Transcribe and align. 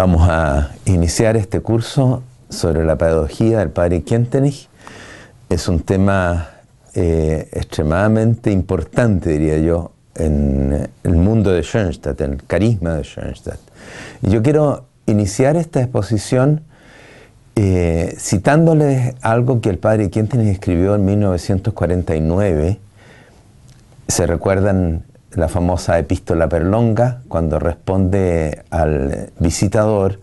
Vamos 0.00 0.26
a 0.30 0.70
iniciar 0.86 1.36
este 1.36 1.60
curso 1.60 2.22
sobre 2.48 2.86
la 2.86 2.96
pedagogía 2.96 3.58
del 3.58 3.68
padre 3.68 4.00
Kientenich. 4.00 4.70
Es 5.50 5.68
un 5.68 5.80
tema 5.80 6.52
eh, 6.94 7.50
extremadamente 7.52 8.50
importante, 8.50 9.28
diría 9.28 9.58
yo, 9.58 9.92
en 10.14 10.88
el 11.02 11.16
mundo 11.16 11.50
de 11.52 11.62
Schoenstatt, 11.62 12.18
en 12.22 12.32
el 12.32 12.44
carisma 12.44 12.94
de 12.94 13.04
Schoenstatt. 13.04 13.60
Y 14.22 14.30
yo 14.30 14.42
quiero 14.42 14.86
iniciar 15.04 15.56
esta 15.56 15.82
exposición 15.82 16.62
eh, 17.54 18.14
citándoles 18.18 19.16
algo 19.20 19.60
que 19.60 19.68
el 19.68 19.76
padre 19.76 20.08
Kientenich 20.08 20.54
escribió 20.54 20.94
en 20.94 21.04
1949. 21.04 22.78
Se 24.08 24.26
recuerdan 24.26 25.04
la 25.32 25.48
famosa 25.48 25.98
epístola 25.98 26.48
perlonga, 26.48 27.22
cuando 27.28 27.58
responde 27.58 28.64
al 28.70 29.30
visitador, 29.38 30.18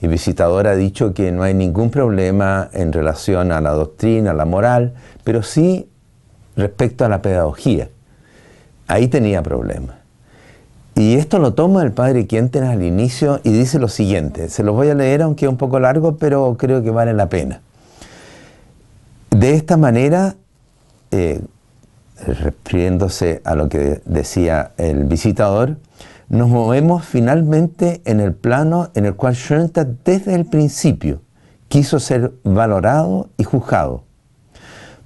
y 0.00 0.08
visitador 0.08 0.66
ha 0.66 0.74
dicho 0.74 1.14
que 1.14 1.30
no 1.30 1.44
hay 1.44 1.54
ningún 1.54 1.90
problema 1.90 2.68
en 2.72 2.92
relación 2.92 3.52
a 3.52 3.60
la 3.60 3.70
doctrina, 3.70 4.32
a 4.32 4.34
la 4.34 4.44
moral, 4.44 4.94
pero 5.22 5.44
sí 5.44 5.88
respecto 6.56 7.04
a 7.04 7.08
la 7.08 7.22
pedagogía. 7.22 7.88
Ahí 8.88 9.06
tenía 9.06 9.42
problemas. 9.42 9.96
Y 10.96 11.14
esto 11.14 11.38
lo 11.38 11.54
toma 11.54 11.82
el 11.82 11.92
padre 11.92 12.26
Quientes 12.26 12.62
al 12.62 12.82
inicio 12.82 13.40
y 13.44 13.52
dice 13.52 13.78
lo 13.78 13.88
siguiente, 13.88 14.48
se 14.48 14.62
los 14.62 14.74
voy 14.74 14.90
a 14.90 14.94
leer 14.94 15.22
aunque 15.22 15.46
es 15.46 15.50
un 15.50 15.56
poco 15.56 15.78
largo, 15.80 16.16
pero 16.16 16.56
creo 16.58 16.82
que 16.82 16.90
vale 16.90 17.14
la 17.14 17.28
pena. 17.28 17.62
De 19.30 19.54
esta 19.54 19.76
manera, 19.76 20.34
eh, 21.12 21.40
refiriéndose 22.26 23.40
a 23.44 23.54
lo 23.54 23.68
que 23.68 24.00
decía 24.04 24.72
el 24.76 25.04
visitador, 25.04 25.76
nos 26.28 26.48
movemos 26.48 27.04
finalmente 27.04 28.00
en 28.04 28.20
el 28.20 28.32
plano 28.32 28.90
en 28.94 29.06
el 29.06 29.14
cual 29.14 29.34
Schoenstatt 29.34 29.88
desde 30.04 30.34
el 30.34 30.46
principio 30.46 31.20
quiso 31.68 32.00
ser 32.00 32.32
valorado 32.42 33.28
y 33.36 33.44
juzgado. 33.44 34.04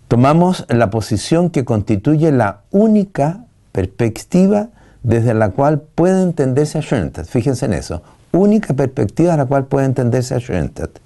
Tomamos 0.09 0.67
la 0.69 0.91
posición 0.91 1.51
que 1.51 1.65
constituye 1.65 2.31
la 2.31 2.61
única 2.71 3.45
perspectiva 3.73 4.69
desde 5.03 5.35
la 5.35 5.51
cual 5.51 5.81
puede 5.81 6.23
entenderse 6.23 6.79
a 6.79 6.83
Schoenstatt. 6.83 7.27
Fíjense 7.27 7.67
en 7.67 7.73
eso. 7.73 8.03
Única 8.31 8.75
perspectiva 8.75 9.35
a 9.35 9.37
la 9.37 9.47
cual 9.47 9.67
puede 9.67 9.87
entenderse 9.87 10.35
a 10.35 10.39
Schoenstatt. 10.39 10.99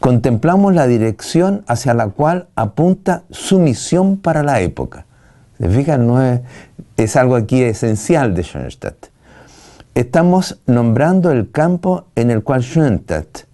Contemplamos 0.00 0.74
la 0.74 0.86
dirección 0.86 1.64
hacia 1.66 1.94
la 1.94 2.08
cual 2.08 2.48
apunta 2.56 3.22
su 3.30 3.58
misión 3.58 4.18
para 4.18 4.42
la 4.42 4.60
época. 4.60 5.05
No 5.58 6.22
es, 6.96 7.16
algo 7.16 7.36
aquí 7.36 7.62
esencial 7.62 8.34
de 8.34 8.42
Schoenstatt. 8.42 9.06
Estamos 9.94 10.58
nombrando 10.66 11.30
el 11.30 11.50
campo 11.50 12.04
en 12.14 12.30
el 12.30 12.42
cual 12.42 12.62
Schoenstatt 12.62 13.44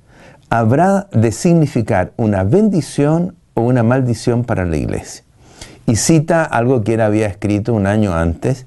habrá 0.51 1.09
de 1.13 1.31
significar 1.31 2.13
una 2.17 2.43
bendición 2.43 3.37
o 3.55 3.63
una 3.63 3.85
maldición 3.85 4.43
para 4.43 4.65
la 4.65 4.77
iglesia. 4.77 5.23
Y 5.87 5.95
cita 5.95 6.45
algo 6.45 6.83
que 6.83 6.95
él 6.95 7.01
había 7.03 7.29
escrito 7.29 7.73
un 7.73 7.87
año 7.87 8.15
antes 8.15 8.67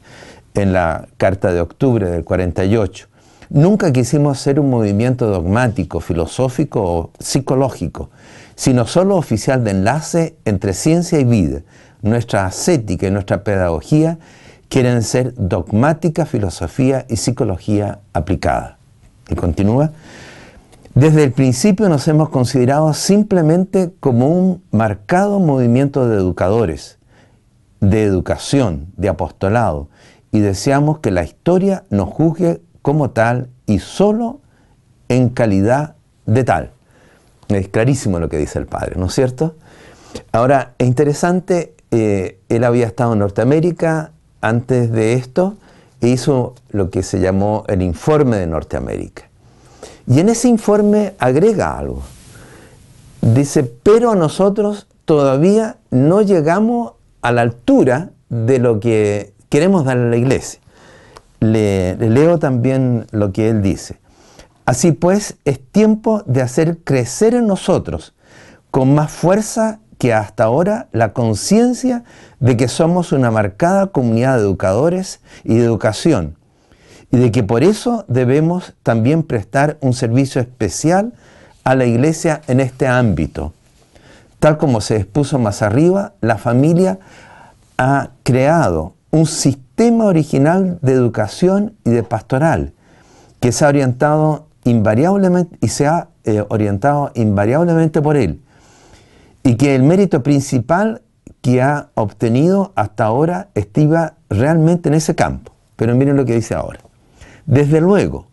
en 0.54 0.72
la 0.72 1.08
carta 1.18 1.52
de 1.52 1.60
octubre 1.60 2.10
del 2.10 2.24
48. 2.24 3.08
Nunca 3.50 3.92
quisimos 3.92 4.40
ser 4.40 4.62
un 4.62 4.70
movimiento 4.70 5.28
dogmático, 5.28 6.00
filosófico 6.00 6.82
o 6.82 7.12
psicológico, 7.20 8.10
sino 8.56 8.88
solo 8.88 9.18
oficial 9.18 9.64
de 9.64 9.72
enlace 9.72 10.36
entre 10.46 10.74
ciencia 10.74 11.20
y 11.20 11.26
vida, 11.26 11.62
nuestra 12.06 12.46
ascética 12.46 13.08
y 13.08 13.12
nuestra 13.12 13.44
pedagogía 13.44 14.18
quieren 14.70 15.04
ser 15.04 15.34
dogmática, 15.36 16.26
filosofía 16.26 17.06
y 17.10 17.18
psicología 17.18 18.00
aplicada. 18.14 18.78
Y 19.30 19.36
continúa. 19.36 19.92
Desde 20.94 21.24
el 21.24 21.32
principio 21.32 21.90
nos 21.90 22.08
hemos 22.08 22.30
considerado 22.30 22.94
simplemente 22.94 23.92
como 24.00 24.30
un 24.30 24.64
marcado 24.72 25.40
movimiento 25.40 26.08
de 26.08 26.16
educadores, 26.16 27.00
de 27.82 28.04
educación, 28.04 28.88
de 28.96 29.10
apostolado, 29.10 29.90
y 30.32 30.40
deseamos 30.40 31.00
que 31.00 31.12
la 31.12 31.24
historia 31.24 31.84
nos 31.90 32.10
juzgue 32.10 32.62
como 32.82 33.10
tal 33.10 33.50
y 33.66 33.80
solo 33.80 34.40
en 35.10 35.30
calidad 35.30 35.96
de 36.26 36.44
tal. 36.44 36.72
Es 37.50 37.68
clarísimo 37.68 38.20
lo 38.20 38.30
que 38.30 38.38
dice 38.38 38.60
el 38.60 38.66
padre, 38.66 38.96
¿no 38.98 39.08
es 39.08 39.14
cierto? 39.14 39.56
Ahora, 40.32 40.74
es 40.78 40.88
interesante 40.88 41.75
eh, 41.98 42.40
él 42.50 42.64
había 42.66 42.88
estado 42.88 43.14
en 43.14 43.20
Norteamérica 43.20 44.12
antes 44.42 44.92
de 44.92 45.14
esto 45.14 45.56
e 46.02 46.10
hizo 46.10 46.56
lo 46.70 46.90
que 46.90 47.04
se 47.04 47.20
llamó 47.20 47.64
el 47.68 47.82
informe 47.82 48.36
de 48.36 48.48
Norteamérica. 48.48 49.30
Y 50.06 50.20
en 50.20 50.30
ese 50.30 50.50
informe 50.50 51.14
agrega 51.20 51.78
algo. 51.78 52.04
Dice, 53.22 53.64
pero 53.64 54.14
nosotros 54.14 54.88
todavía 55.06 55.78
no 55.90 56.22
llegamos 56.22 56.94
a 57.22 57.32
la 57.32 57.42
altura 57.42 58.10
de 58.30 58.60
lo 58.60 58.80
que 58.80 59.34
queremos 59.50 59.86
dar 59.86 59.98
a 59.98 60.10
la 60.10 60.18
iglesia. 60.18 60.60
le 61.40 61.96
leo 61.96 62.40
también 62.40 63.08
lo 63.12 63.32
que 63.32 63.50
él 63.50 63.62
dice. 63.62 64.00
Así 64.66 64.92
pues, 64.92 65.38
es 65.46 65.60
tiempo 65.60 66.24
de 66.26 66.42
hacer 66.42 66.80
crecer 66.80 67.36
en 67.36 67.48
nosotros 67.48 68.16
con 68.76 68.94
más 68.94 69.10
fuerza 69.10 69.80
que 69.98 70.14
hasta 70.14 70.44
ahora 70.44 70.88
la 70.92 71.14
conciencia 71.14 72.04
de 72.40 72.58
que 72.58 72.68
somos 72.68 73.12
una 73.12 73.32
marcada 73.32 73.88
comunidad 73.88 74.38
de 74.38 74.44
educadores 74.44 75.20
y 75.44 75.56
de 75.56 75.66
educación 75.66 76.36
y 77.12 77.18
de 77.18 77.32
que 77.32 77.44
por 77.44 77.64
eso 77.64 78.04
debemos 78.08 78.74
también 78.84 79.24
prestar 79.24 79.78
un 79.82 79.94
servicio 79.94 80.42
especial 80.42 81.14
a 81.64 81.76
la 81.76 81.86
iglesia 81.86 82.42
en 82.48 82.60
este 82.60 82.88
ámbito. 82.88 83.54
Tal 84.40 84.58
como 84.58 84.82
se 84.82 84.98
expuso 84.98 85.40
más 85.40 85.62
arriba, 85.62 86.14
la 86.22 86.38
familia 86.38 87.00
ha 87.78 88.10
creado 88.24 88.94
un 89.12 89.26
sistema 89.26 90.06
original 90.06 90.78
de 90.82 90.94
educación 90.94 91.74
y 91.86 91.92
de 91.92 92.04
pastoral 92.04 92.74
que 93.40 93.52
se 93.52 93.66
ha 93.66 93.70
orientado 93.70 94.48
invariablemente 94.66 95.58
y 95.62 95.70
se 95.70 95.88
ha 95.88 96.10
eh, 96.26 96.44
orientado 96.50 97.12
invariablemente 97.16 98.02
por 98.02 98.18
él 98.18 98.42
y 99.46 99.58
que 99.58 99.76
el 99.76 99.84
mérito 99.84 100.24
principal 100.24 101.04
que 101.42 101.62
ha 101.62 101.92
obtenido 101.94 102.74
hasta 102.76 103.06
ahora 103.06 103.50
estiva 103.54 104.16
realmente 104.28 104.90
en 104.90 104.96
ese 104.96 105.14
campo. 105.14 105.54
Pero 105.76 105.94
miren 105.94 106.18
lo 106.18 106.26
que 106.26 106.34
dice 106.34 106.56
ahora. 106.56 106.80
Desde 107.46 107.80
luego, 107.80 108.26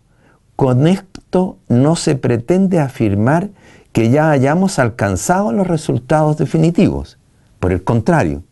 con 0.56 0.86
esto 0.86 1.58
no 1.68 1.96
se 1.96 2.14
pretende 2.14 2.80
afirmar 2.80 3.50
que 3.92 4.08
ya 4.08 4.30
hayamos 4.30 4.78
alcanzado 4.78 5.52
los 5.52 5.66
resultados 5.66 6.38
definitivos. 6.38 7.18
Por 7.60 7.72
el 7.72 7.84
contrario, 7.84 8.42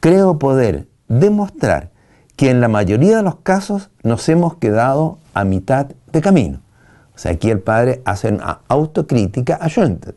creo 0.00 0.38
poder 0.38 0.88
demostrar 1.08 1.88
que 2.36 2.50
en 2.50 2.60
la 2.60 2.68
mayoría 2.68 3.16
de 3.16 3.22
los 3.22 3.36
casos 3.36 3.88
nos 4.02 4.28
hemos 4.28 4.56
quedado 4.56 5.20
a 5.32 5.44
mitad 5.44 5.86
de 6.12 6.20
camino. 6.20 6.60
O 7.14 7.18
sea, 7.18 7.32
aquí 7.32 7.48
el 7.48 7.60
padre 7.60 8.02
hace 8.04 8.28
una 8.28 8.60
autocrítica 8.68 9.54
a 9.54 9.70
Schoenstatt 9.70 10.16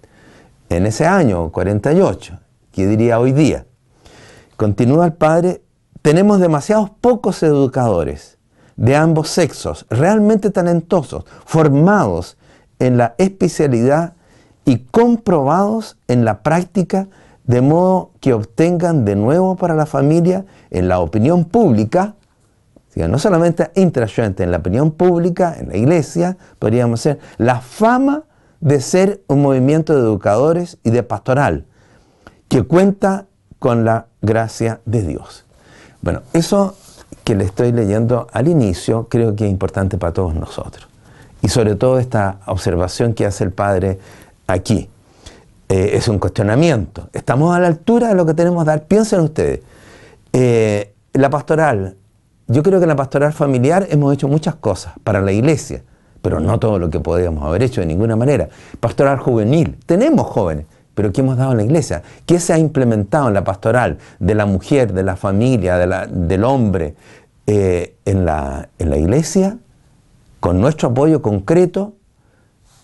en 0.70 0.86
ese 0.86 1.06
año, 1.06 1.52
48, 1.52 2.40
que 2.72 2.88
diría 2.88 3.20
hoy 3.20 3.32
día. 3.32 3.66
Continúa 4.58 5.06
el 5.06 5.14
padre, 5.14 5.62
tenemos 6.02 6.40
demasiados 6.40 6.90
pocos 6.90 7.44
educadores 7.44 8.38
de 8.76 8.96
ambos 8.96 9.30
sexos, 9.30 9.86
realmente 9.90 10.50
talentosos, 10.50 11.26
formados 11.46 12.38
en 12.80 12.98
la 12.98 13.16
especialidad 13.18 14.14
y 14.66 14.80
comprobados 14.80 15.98
en 16.08 16.26
la 16.26 16.42
práctica, 16.42 17.08
de 17.46 17.62
modo 17.62 18.12
que 18.20 18.34
obtengan 18.34 19.06
de 19.06 19.16
nuevo 19.16 19.56
para 19.56 19.76
la 19.76 19.86
familia 19.86 20.46
en 20.72 20.88
la 20.88 21.00
opinión 21.00 21.46
pública, 21.46 22.16
no 22.96 23.20
solamente 23.20 23.72
intrascendente, 23.76 24.44
en 24.44 24.52
la 24.52 24.58
opinión 24.58 24.92
pública, 24.92 25.56
en 25.60 25.70
la 25.70 25.78
iglesia, 25.78 26.38
podríamos 26.60 27.02
ser, 27.02 27.20
la 27.38 27.60
fama 27.60 28.24
de 28.66 28.82
ser 28.82 29.22
un 29.28 29.44
movimiento 29.44 29.94
de 29.94 30.00
educadores 30.00 30.80
y 30.84 30.90
de 30.90 31.04
pastoral 31.04 31.66
que 32.48 32.64
cuenta 32.64 33.28
con 33.60 33.86
la 33.86 34.08
gracia 34.24 34.82
de 34.86 35.04
Dios. 35.04 35.46
Bueno, 36.02 36.24
eso 36.34 36.76
que 37.24 37.36
le 37.36 37.44
estoy 37.44 37.72
leyendo 37.72 38.26
al 38.34 38.48
inicio 38.48 39.08
creo 39.08 39.36
que 39.36 39.46
es 39.46 39.52
importante 39.52 40.00
para 40.00 40.14
todos 40.14 40.34
nosotros. 40.34 40.88
Y 41.44 41.50
sobre 41.50 41.76
todo 41.76 42.00
esta 42.00 42.40
observación 42.48 43.14
que 43.14 43.28
hace 43.28 43.44
el 43.44 43.52
Padre 43.52 44.00
aquí. 44.48 44.90
Eh, 45.70 45.92
es 45.94 46.08
un 46.08 46.18
cuestionamiento. 46.18 47.10
Estamos 47.14 47.56
a 47.56 47.60
la 47.60 47.68
altura 47.68 48.08
de 48.08 48.16
lo 48.16 48.26
que 48.26 48.34
tenemos 48.34 48.64
que 48.64 48.68
dar. 48.68 48.86
Piensen 48.86 49.20
ustedes. 49.20 49.60
Eh, 50.34 50.92
la 51.14 51.30
pastoral, 51.30 51.98
yo 52.48 52.64
creo 52.64 52.80
que 52.80 52.86
en 52.86 52.90
la 52.90 52.96
pastoral 52.96 53.32
familiar 53.32 53.86
hemos 53.92 54.12
hecho 54.12 54.28
muchas 54.28 54.56
cosas 54.56 54.94
para 55.04 55.22
la 55.22 55.32
iglesia 55.32 55.84
pero 56.26 56.40
no 56.40 56.58
todo 56.58 56.80
lo 56.80 56.90
que 56.90 57.00
podríamos 57.00 57.44
haber 57.44 57.62
hecho 57.62 57.82
de 57.82 57.86
ninguna 57.86 58.16
manera. 58.16 58.50
Pastoral 58.80 59.20
juvenil, 59.20 59.78
tenemos 59.86 60.26
jóvenes, 60.26 60.66
pero 60.96 61.12
¿qué 61.12 61.22
hemos 61.22 61.38
dado 61.38 61.52
en 61.52 61.58
la 61.58 61.64
iglesia? 61.64 62.02
¿Qué 62.26 62.40
se 62.40 62.52
ha 62.52 62.58
implementado 62.58 63.28
en 63.28 63.36
la 63.36 63.44
pastoral 63.44 64.00
de 64.18 64.34
la 64.34 64.48
mujer, 64.48 64.92
de 64.92 65.04
la 65.04 65.16
familia, 65.18 65.78
del 65.78 66.44
hombre 66.44 66.96
eh, 67.46 67.94
en, 68.06 68.26
la, 68.26 68.70
en 68.80 68.90
la 68.90 68.98
iglesia? 68.98 69.60
Con 70.40 70.60
nuestro 70.60 70.90
apoyo 70.90 71.22
concreto, 71.22 71.94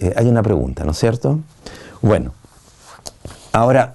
Eh, 0.04 0.14
hay 0.16 0.28
una 0.28 0.42
pregunta, 0.42 0.84
¿no 0.84 0.92
es 0.92 0.98
cierto? 0.98 1.40
Bueno, 2.02 2.34
ahora, 3.54 3.94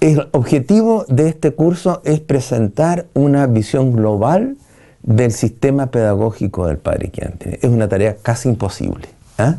el 0.00 0.28
objetivo 0.30 1.04
de 1.08 1.26
este 1.26 1.50
curso 1.50 2.02
es 2.04 2.20
presentar 2.20 3.06
una 3.12 3.48
visión 3.48 3.92
global 3.92 4.56
del 5.02 5.32
sistema 5.32 5.86
pedagógico 5.86 6.66
del 6.66 6.78
Padre 6.78 7.10
Quiante. 7.10 7.58
Es 7.62 7.70
una 7.70 7.88
tarea 7.88 8.16
casi 8.22 8.48
imposible. 8.48 9.08
¿ah? 9.38 9.56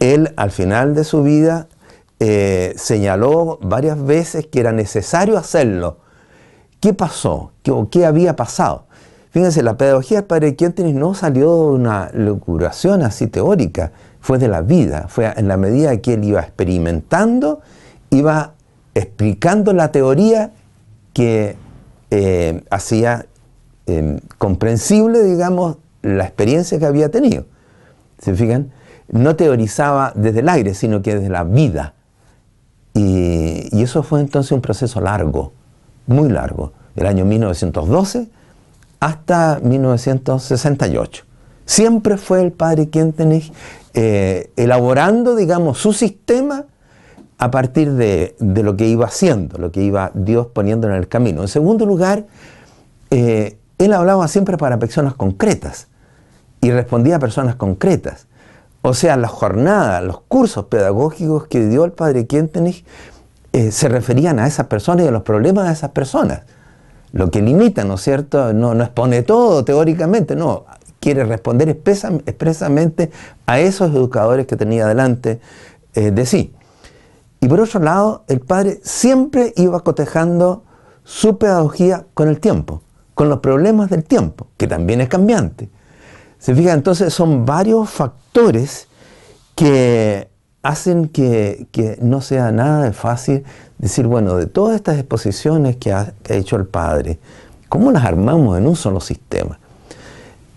Él, 0.00 0.32
al 0.36 0.50
final 0.50 0.94
de 0.94 1.04
su 1.04 1.22
vida, 1.22 1.68
eh, 2.18 2.74
señaló 2.76 3.58
varias 3.62 4.02
veces 4.04 4.46
que 4.46 4.60
era 4.60 4.72
necesario 4.72 5.38
hacerlo. 5.38 5.98
¿Qué 6.80 6.94
pasó? 6.94 7.52
¿Qué, 7.90 8.04
había 8.04 8.34
pasado? 8.36 8.86
Fíjense, 9.30 9.62
la 9.62 9.76
pedagogía 9.76 10.18
del 10.18 10.26
Padre 10.26 10.56
Quiente 10.56 10.84
no 10.92 11.14
salió 11.14 11.52
de 11.52 11.70
una 11.72 12.10
locuración 12.12 13.02
así 13.02 13.28
teórica, 13.28 13.92
fue 14.20 14.38
de 14.38 14.48
la 14.48 14.62
vida, 14.62 15.06
fue 15.08 15.32
en 15.36 15.48
la 15.48 15.56
medida 15.56 15.96
que 15.98 16.14
él 16.14 16.24
iba 16.24 16.40
experimentando, 16.40 17.60
iba 18.10 18.54
explicando 18.94 19.72
la 19.72 19.90
teoría 19.90 20.52
que 21.12 21.56
eh, 22.10 22.62
hacía 22.70 23.26
em, 23.86 24.18
comprensible, 24.38 25.22
digamos, 25.22 25.78
la 26.02 26.24
experiencia 26.24 26.78
que 26.78 26.86
había 26.86 27.10
tenido. 27.10 27.46
¿Se 28.18 28.34
fijan? 28.34 28.70
No 29.08 29.36
teorizaba 29.36 30.12
desde 30.14 30.40
el 30.40 30.48
aire, 30.48 30.74
sino 30.74 31.02
que 31.02 31.14
desde 31.16 31.28
la 31.28 31.44
vida. 31.44 31.94
Y, 32.94 33.82
eso 33.82 34.02
fue 34.02 34.20
entonces 34.20 34.52
un 34.52 34.60
proceso 34.60 35.00
largo, 35.00 35.52
muy 36.06 36.28
largo, 36.28 36.72
del 36.94 37.06
año 37.06 37.24
1912 37.24 38.28
hasta 39.00 39.60
1968. 39.62 41.24
Siempre 41.64 42.16
fue 42.16 42.42
el 42.42 42.52
padre 42.52 42.88
Quentenich 42.88 43.52
eh, 43.94 44.50
elaborando, 44.56 45.34
digamos, 45.34 45.78
su 45.78 45.92
sistema 45.92 46.66
a 47.38 47.50
partir 47.50 47.92
de, 47.94 48.36
lo 48.38 48.76
que 48.76 48.86
iba 48.86 49.06
haciendo, 49.06 49.58
lo 49.58 49.72
que 49.72 49.82
iba 49.82 50.12
Dios 50.14 50.46
poniendo 50.46 50.88
en 50.88 50.94
el 50.94 51.08
camino. 51.08 51.42
En 51.42 51.48
segundo 51.48 51.86
lugar, 51.86 52.26
eh, 53.10 53.58
él 53.84 53.92
hablaba 53.92 54.28
siempre 54.28 54.56
para 54.56 54.78
personas 54.78 55.14
concretas 55.14 55.88
y 56.60 56.70
respondía 56.70 57.16
a 57.16 57.18
personas 57.18 57.56
concretas. 57.56 58.26
O 58.82 58.94
sea, 58.94 59.16
las 59.16 59.30
jornadas, 59.30 60.02
los 60.02 60.20
cursos 60.22 60.66
pedagógicos 60.66 61.46
que 61.46 61.66
dio 61.66 61.84
el 61.84 61.92
padre 61.92 62.26
Quentenich 62.26 62.84
eh, 63.52 63.70
se 63.70 63.88
referían 63.88 64.38
a 64.38 64.46
esas 64.46 64.66
personas 64.66 65.04
y 65.04 65.08
a 65.08 65.12
los 65.12 65.22
problemas 65.22 65.66
de 65.66 65.72
esas 65.72 65.90
personas. 65.90 66.42
Lo 67.12 67.30
que 67.30 67.42
limita, 67.42 67.84
¿no 67.84 67.94
es 67.94 68.00
cierto? 68.00 68.52
No, 68.52 68.74
no 68.74 68.82
expone 68.82 69.22
todo 69.22 69.64
teóricamente, 69.64 70.34
no 70.34 70.64
quiere 71.02 71.24
responder 71.24 71.68
expresamente 71.68 73.10
a 73.46 73.58
esos 73.58 73.90
educadores 73.90 74.46
que 74.46 74.56
tenía 74.56 74.86
delante 74.86 75.40
eh, 75.94 76.12
de 76.12 76.24
sí. 76.24 76.54
Y 77.40 77.48
por 77.48 77.60
otro 77.60 77.80
lado, 77.80 78.24
el 78.28 78.40
padre 78.40 78.80
siempre 78.84 79.52
iba 79.56 79.80
cotejando 79.80 80.62
su 81.02 81.38
pedagogía 81.38 82.06
con 82.14 82.28
el 82.28 82.38
tiempo, 82.38 82.82
con 83.14 83.28
los 83.28 83.40
problemas 83.40 83.90
del 83.90 84.04
tiempo, 84.04 84.48
que 84.56 84.66
también 84.66 85.00
es 85.00 85.08
cambiante. 85.08 85.68
Se 86.38 86.54
fija, 86.54 86.72
entonces 86.72 87.12
son 87.12 87.46
varios 87.46 87.88
factores 87.90 88.88
que 89.54 90.28
hacen 90.62 91.08
que, 91.08 91.98
no 92.00 92.20
sea 92.20 92.52
nada 92.52 92.84
de 92.84 92.92
fácil 92.92 93.44
decir, 93.78 94.06
bueno, 94.06 94.36
de 94.36 94.46
todas 94.46 94.76
estas 94.76 94.98
exposiciones 94.98 95.76
que 95.76 95.92
ha, 95.92 96.14
que 96.22 96.34
ha 96.34 96.36
hecho 96.36 96.56
el 96.56 96.66
padre, 96.66 97.18
¿cómo 97.68 97.90
las 97.92 98.04
armamos 98.04 98.58
en 98.58 98.66
un 98.66 98.76
solo 98.76 99.00
sistema? 99.00 99.58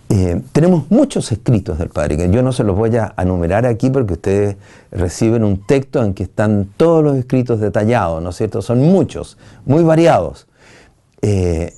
Eh, 0.08 0.40
tenemos 0.52 0.88
muchos 0.88 1.32
escritos 1.32 1.78
del 1.78 1.88
Padre, 1.88 2.16
que 2.16 2.30
yo 2.30 2.40
no 2.40 2.52
se 2.52 2.62
los 2.62 2.76
voy 2.76 2.96
a 2.96 3.12
enumerar 3.18 3.66
aquí 3.66 3.90
porque 3.90 4.14
ustedes 4.14 4.56
reciben 4.92 5.42
un 5.42 5.66
texto 5.66 6.02
en 6.02 6.14
que 6.14 6.22
están 6.22 6.68
todos 6.76 7.02
los 7.02 7.16
escritos 7.16 7.58
detallados, 7.58 8.22
¿no 8.22 8.30
es 8.30 8.36
cierto? 8.36 8.62
Son 8.62 8.80
muchos, 8.80 9.36
muy 9.64 9.82
variados. 9.82 10.46
Eh, 11.22 11.74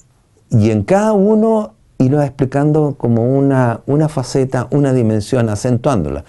y 0.51 0.71
en 0.71 0.83
cada 0.83 1.13
uno 1.13 1.75
irlo 1.99 2.23
explicando 2.23 2.95
como 2.97 3.37
una, 3.37 3.81
una 3.87 4.09
faceta, 4.09 4.69
una 4.71 4.93
dimensión, 4.93 5.49
acentuándola. 5.49 6.25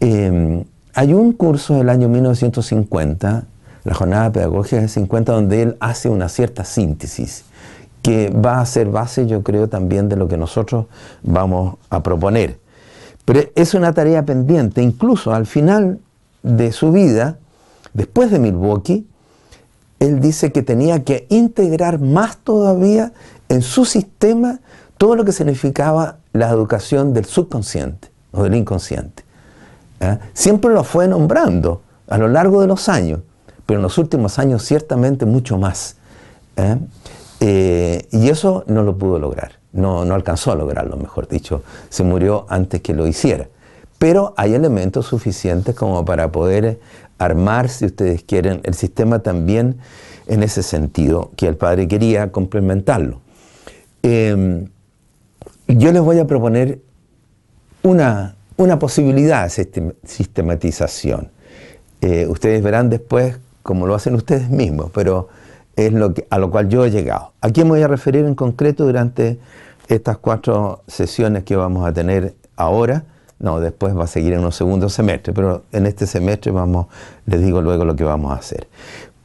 Eh, 0.00 0.64
hay 0.94 1.12
un 1.12 1.32
curso 1.32 1.74
del 1.74 1.88
año 1.88 2.08
1950, 2.08 3.44
la 3.84 3.94
jornada 3.94 4.32
pedagógica 4.32 4.80
de 4.80 4.88
50, 4.88 5.32
donde 5.32 5.62
él 5.62 5.76
hace 5.80 6.08
una 6.08 6.28
cierta 6.28 6.64
síntesis 6.64 7.44
que 8.02 8.30
va 8.30 8.60
a 8.60 8.66
ser 8.66 8.88
base, 8.88 9.26
yo 9.26 9.42
creo, 9.42 9.68
también 9.68 10.08
de 10.08 10.16
lo 10.16 10.26
que 10.26 10.36
nosotros 10.36 10.86
vamos 11.22 11.76
a 11.90 12.02
proponer. 12.02 12.58
Pero 13.24 13.40
es 13.54 13.74
una 13.74 13.92
tarea 13.92 14.24
pendiente, 14.24 14.82
incluso 14.82 15.34
al 15.34 15.46
final 15.46 16.00
de 16.42 16.72
su 16.72 16.92
vida, 16.92 17.38
después 17.92 18.30
de 18.30 18.38
Milwaukee, 18.38 19.06
él 20.00 20.20
dice 20.20 20.50
que 20.50 20.62
tenía 20.62 21.04
que 21.04 21.26
integrar 21.28 22.00
más 22.00 22.38
todavía 22.38 23.12
en 23.48 23.62
su 23.62 23.84
sistema 23.84 24.60
todo 24.98 25.14
lo 25.14 25.24
que 25.24 25.32
significaba 25.32 26.16
la 26.32 26.48
educación 26.50 27.12
del 27.14 27.26
subconsciente 27.26 28.08
o 28.32 28.42
del 28.42 28.54
inconsciente. 28.54 29.22
¿ah? 30.00 30.18
Siempre 30.32 30.72
lo 30.72 30.84
fue 30.84 31.06
nombrando 31.06 31.82
a 32.08 32.18
lo 32.18 32.28
largo 32.28 32.60
de 32.62 32.66
los 32.66 32.88
años, 32.88 33.20
pero 33.66 33.78
en 33.78 33.82
los 33.82 33.98
últimos 33.98 34.38
años 34.38 34.64
ciertamente 34.64 35.26
mucho 35.26 35.58
más. 35.58 35.96
¿eh? 36.56 36.76
Eh, 37.40 38.08
y 38.10 38.28
eso 38.28 38.64
no 38.66 38.82
lo 38.82 38.96
pudo 38.96 39.18
lograr, 39.18 39.52
no, 39.72 40.04
no 40.04 40.14
alcanzó 40.14 40.52
a 40.52 40.54
lograrlo, 40.54 40.96
mejor 40.96 41.28
dicho, 41.28 41.62
se 41.88 42.04
murió 42.04 42.46
antes 42.48 42.80
que 42.80 42.94
lo 42.94 43.06
hiciera. 43.06 43.48
Pero 43.98 44.32
hay 44.36 44.54
elementos 44.54 45.06
suficientes 45.06 45.74
como 45.74 46.04
para 46.06 46.32
poder 46.32 46.80
armar, 47.20 47.68
si 47.68 47.84
ustedes 47.84 48.24
quieren, 48.24 48.60
el 48.64 48.74
sistema 48.74 49.20
también 49.20 49.76
en 50.26 50.42
ese 50.42 50.62
sentido, 50.62 51.30
que 51.36 51.46
el 51.46 51.56
padre 51.56 51.86
quería 51.86 52.32
complementarlo. 52.32 53.20
Em, 54.02 54.68
yo 55.68 55.92
les 55.92 56.02
voy 56.02 56.18
a 56.18 56.26
proponer 56.26 56.80
una, 57.82 58.36
una 58.56 58.78
posibilidad 58.78 59.48
de 59.54 59.94
sistematización. 60.04 61.30
Eh, 62.00 62.26
ustedes 62.26 62.62
verán 62.62 62.88
después 62.88 63.38
cómo 63.62 63.86
lo 63.86 63.94
hacen 63.94 64.14
ustedes 64.14 64.48
mismos, 64.48 64.90
pero 64.94 65.28
es 65.76 65.92
lo 65.92 66.14
que, 66.14 66.26
a 66.30 66.38
lo 66.38 66.50
cual 66.50 66.70
yo 66.70 66.86
he 66.86 66.90
llegado. 66.90 67.32
¿A 67.42 67.50
quién 67.50 67.66
me 67.66 67.72
voy 67.72 67.82
a 67.82 67.88
referir 67.88 68.24
en 68.24 68.34
concreto 68.34 68.86
durante 68.86 69.38
estas 69.88 70.16
cuatro 70.16 70.82
sesiones 70.86 71.44
que 71.44 71.56
vamos 71.56 71.86
a 71.86 71.92
tener 71.92 72.34
ahora? 72.56 73.04
No, 73.40 73.58
después 73.58 73.96
va 73.96 74.04
a 74.04 74.06
seguir 74.06 74.34
en 74.34 74.44
un 74.44 74.52
segundo 74.52 74.88
semestre, 74.88 75.32
pero 75.32 75.64
en 75.72 75.86
este 75.86 76.06
semestre 76.06 76.52
vamos, 76.52 76.86
les 77.26 77.42
digo 77.42 77.60
luego 77.60 77.84
lo 77.84 77.96
que 77.96 78.04
vamos 78.04 78.32
a 78.32 78.36
hacer. 78.36 78.68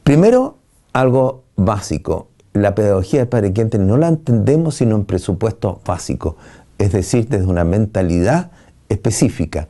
Primero, 0.02 0.56
algo 0.92 1.44
básico. 1.56 2.28
La 2.52 2.74
pedagogía 2.74 3.20
de 3.20 3.26
Padre 3.26 3.52
Quente 3.52 3.78
no 3.78 3.96
la 3.96 4.08
entendemos 4.08 4.76
sino 4.76 4.96
en 4.96 5.04
presupuesto 5.04 5.80
básico, 5.86 6.36
es 6.78 6.92
decir, 6.92 7.28
desde 7.28 7.46
una 7.46 7.64
mentalidad 7.64 8.50
específica, 8.88 9.68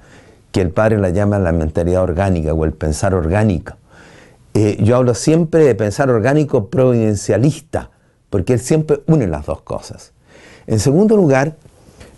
que 0.53 0.61
el 0.63 0.71
Padre 0.71 0.99
la 0.99 1.11
llama 1.11 1.39
la 1.39 1.53
mentalidad 1.53 2.03
orgánica 2.03 2.55
o 2.55 2.65
el 2.65 2.73
pensar 2.73 3.13
orgánico 3.13 3.75
eh, 4.59 4.83
yo 4.83 4.97
hablo 4.97 5.15
siempre 5.15 5.65
de 5.65 5.75
pensar 5.75 6.09
orgánico 6.09 6.71
providencialista, 6.71 7.91
porque 8.31 8.55
él 8.55 8.59
siempre 8.59 9.03
une 9.07 9.27
las 9.27 9.45
dos 9.45 9.61
cosas. 9.61 10.15
En 10.67 10.81
segundo 10.81 11.15
lugar, 11.15 11.57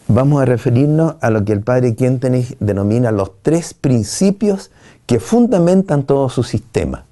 vamos 0.09 0.41
a 0.41 0.47
referirnos 0.47 1.17
a 1.21 1.31
lo 1.31 1.45
que 1.45 1.53
el 1.53 1.61
padre 1.61 1.95
Quentenich 1.95 2.57
denomina 2.59 3.13
los 3.13 3.43
tres 3.43 3.75
principios 3.75 4.71
que 5.07 5.21
fundamentan 5.21 6.05
todo 6.05 6.29
su 6.31 6.43
sistema. 6.43 7.05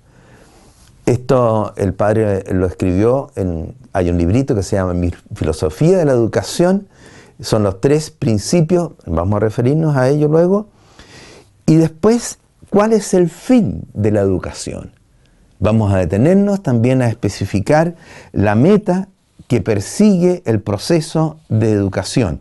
Esto 1.05 1.75
el 1.77 1.95
padre 1.95 2.43
lo 2.53 2.67
escribió, 2.67 3.31
en, 3.37 3.75
hay 3.93 4.11
un 4.11 4.19
librito 4.19 4.55
que 4.55 4.63
se 4.63 4.77
llama 4.77 4.95
Mi 4.95 5.13
Filosofía 5.35 5.99
de 5.99 6.05
la 6.05 6.13
Educación, 6.13 6.89
son 7.39 7.63
los 7.63 7.81
tres 7.81 8.11
principios, 8.11 8.93
vamos 9.05 9.37
a 9.37 9.41
referirnos 9.41 9.95
a 9.97 10.09
ello 10.09 10.27
luego, 10.27 10.67
y 11.67 11.77
después, 11.77 12.39
¿cuál 12.71 12.93
es 12.93 13.13
el 13.15 13.29
fin 13.29 13.83
de 13.93 14.11
la 14.11 14.21
educación? 14.21 14.93
Vamos 15.59 15.93
a 15.93 15.99
detenernos 15.99 16.63
también 16.63 17.03
a 17.03 17.09
especificar 17.09 17.95
la 18.33 18.55
meta 18.55 19.09
que 19.49 19.61
persigue 19.61 20.43
el 20.45 20.61
proceso 20.61 21.39
de 21.49 21.71
educación. 21.71 22.41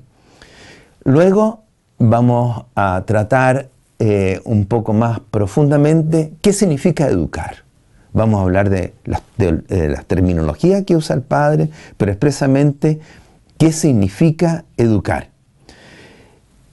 Luego 1.06 1.64
vamos 1.98 2.66
a 2.76 3.02
tratar 3.06 3.70
eh, 4.00 4.42
un 4.44 4.66
poco 4.66 4.92
más 4.92 5.22
profundamente 5.32 6.34
qué 6.42 6.52
significa 6.52 7.08
educar. 7.08 7.64
Vamos 8.12 8.40
a 8.40 8.44
hablar 8.44 8.70
de 8.70 8.94
la, 9.06 9.22
de 9.38 9.98
terminología 10.08 10.84
que 10.84 10.98
usa 10.98 11.16
el 11.16 11.22
padre, 11.22 11.70
pero 11.96 12.12
expresamente 12.12 13.00
qué 13.58 13.72
significa 13.72 14.66
educar. 14.76 15.30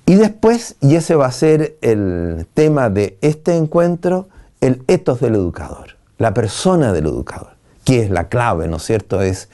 Y 0.07 0.17
después, 0.17 0.75
y 0.81 0.97
ese 0.97 1.15
va 1.15 1.27
a 1.27 1.33
ser 1.33 1.77
el 1.81 2.47
tema 2.55 2.91
de 2.91 3.17
este 3.21 3.57
encuentro, 3.57 4.29
el 4.61 4.83
etos 4.89 5.21
del 5.21 5.37
educador 5.37 6.03
la 6.23 6.33
persona 6.33 6.93
del 6.93 7.07
educador, 7.07 7.57
que 7.85 8.01
es 8.01 8.11
la 8.11 8.29
clave, 8.29 8.69
¿no 8.69 8.77
es 8.77 8.85
cierto? 8.85 9.21
Es 9.21 9.49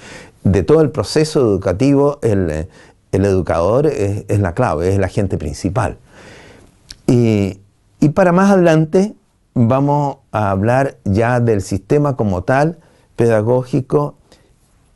de 0.44 0.62
todo 0.62 0.82
el 0.82 0.90
proceso 0.90 1.40
educativo, 1.40 2.18
el, 2.20 2.68
educador 3.12 3.86
es, 3.86 4.38
la 4.38 4.54
clave, 4.54 4.88
es 4.90 4.96
el 4.96 5.04
agente 5.04 5.38
principal. 5.38 5.98
Y 7.06 7.60
para 8.14 8.32
más 8.32 8.50
adelante 8.50 9.14
vamos 9.54 10.18
a 10.30 10.50
hablar 10.50 10.98
ya 11.04 11.40
del 11.40 11.62
sistema 11.62 12.16
como 12.16 12.42
tal, 12.44 12.78
pedagógico. 13.16 14.14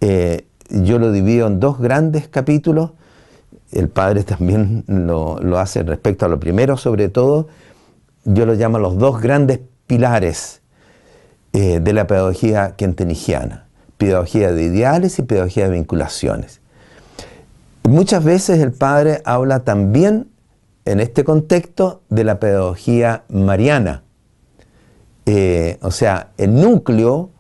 Eh, 0.00 0.46
yo 0.70 0.98
lo 0.98 1.10
divido 1.10 1.48
en 1.48 1.58
dos 1.58 1.80
grandes 1.80 2.28
capítulos. 2.28 2.92
El 3.72 3.88
padre 3.88 4.22
también 4.24 4.84
lo, 4.86 5.58
hace 5.58 5.82
respecto 5.82 6.26
a 6.26 6.28
lo 6.28 6.38
primero, 6.38 6.76
sobre 6.76 7.08
todo. 7.08 7.48
Yo 8.24 8.46
lo 8.46 8.54
llamo 8.54 8.78
los 8.78 8.98
dos 8.98 9.20
grandes 9.20 9.60
pilares 9.88 10.62
eh, 11.52 11.80
de 11.80 11.92
la 11.92 12.06
pedagogía 12.06 12.76
quentenigiana. 12.76 13.66
Pedagogía 13.98 14.52
de 14.52 14.62
ideales 14.62 15.18
y 15.18 15.22
pedagogía 15.22 15.64
de 15.64 15.72
vinculaciones. 15.72 16.61
Muchas 17.84 18.24
veces 18.24 18.60
el 18.60 18.72
padre 18.72 19.22
habla 19.24 19.64
también 19.64 20.28
en 20.84 21.00
este 21.00 21.24
contexto 21.24 22.02
de 22.08 22.24
la 22.24 22.38
pedagogía 22.38 23.24
mariana. 23.28 24.02
Eh, 25.26 25.78
o 25.82 25.90
sea, 25.90 26.30
el 26.38 26.60
núcleo, 26.60 27.30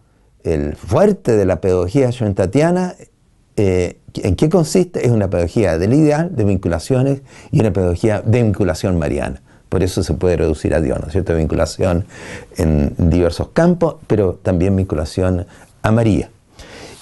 el 0.44 0.76
fuerte 0.76 1.36
de 1.36 1.44
la 1.44 1.60
pedagogía 1.60 2.10
tatiana, 2.34 2.94
eh, 3.56 3.98
¿en 4.14 4.36
qué 4.36 4.48
consiste? 4.48 5.06
Es 5.06 5.12
una 5.12 5.30
pedagogía 5.30 5.78
del 5.78 5.94
ideal, 5.94 6.34
de 6.34 6.44
vinculaciones 6.44 7.22
y 7.50 7.60
una 7.60 7.72
pedagogía 7.72 8.20
de 8.20 8.42
vinculación 8.42 8.98
mariana. 8.98 9.42
Por 9.68 9.82
eso 9.82 10.02
se 10.02 10.14
puede 10.14 10.36
reducir 10.36 10.74
a 10.74 10.80
Dios, 10.80 11.00
¿no 11.00 11.06
es 11.06 11.12
cierto? 11.12 11.34
Vinculación 11.34 12.04
en 12.56 12.94
diversos 12.98 13.48
campos, 13.52 13.96
pero 14.06 14.34
también 14.42 14.76
vinculación 14.76 15.46
a 15.82 15.92
María. 15.92 16.30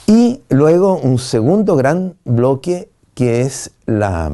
Y 0.06 0.42
luego 0.48 0.98
un 0.98 1.18
segundo 1.18 1.74
gran 1.76 2.14
bloque 2.24 2.90
que 3.20 3.42
es 3.42 3.72
la 3.84 4.30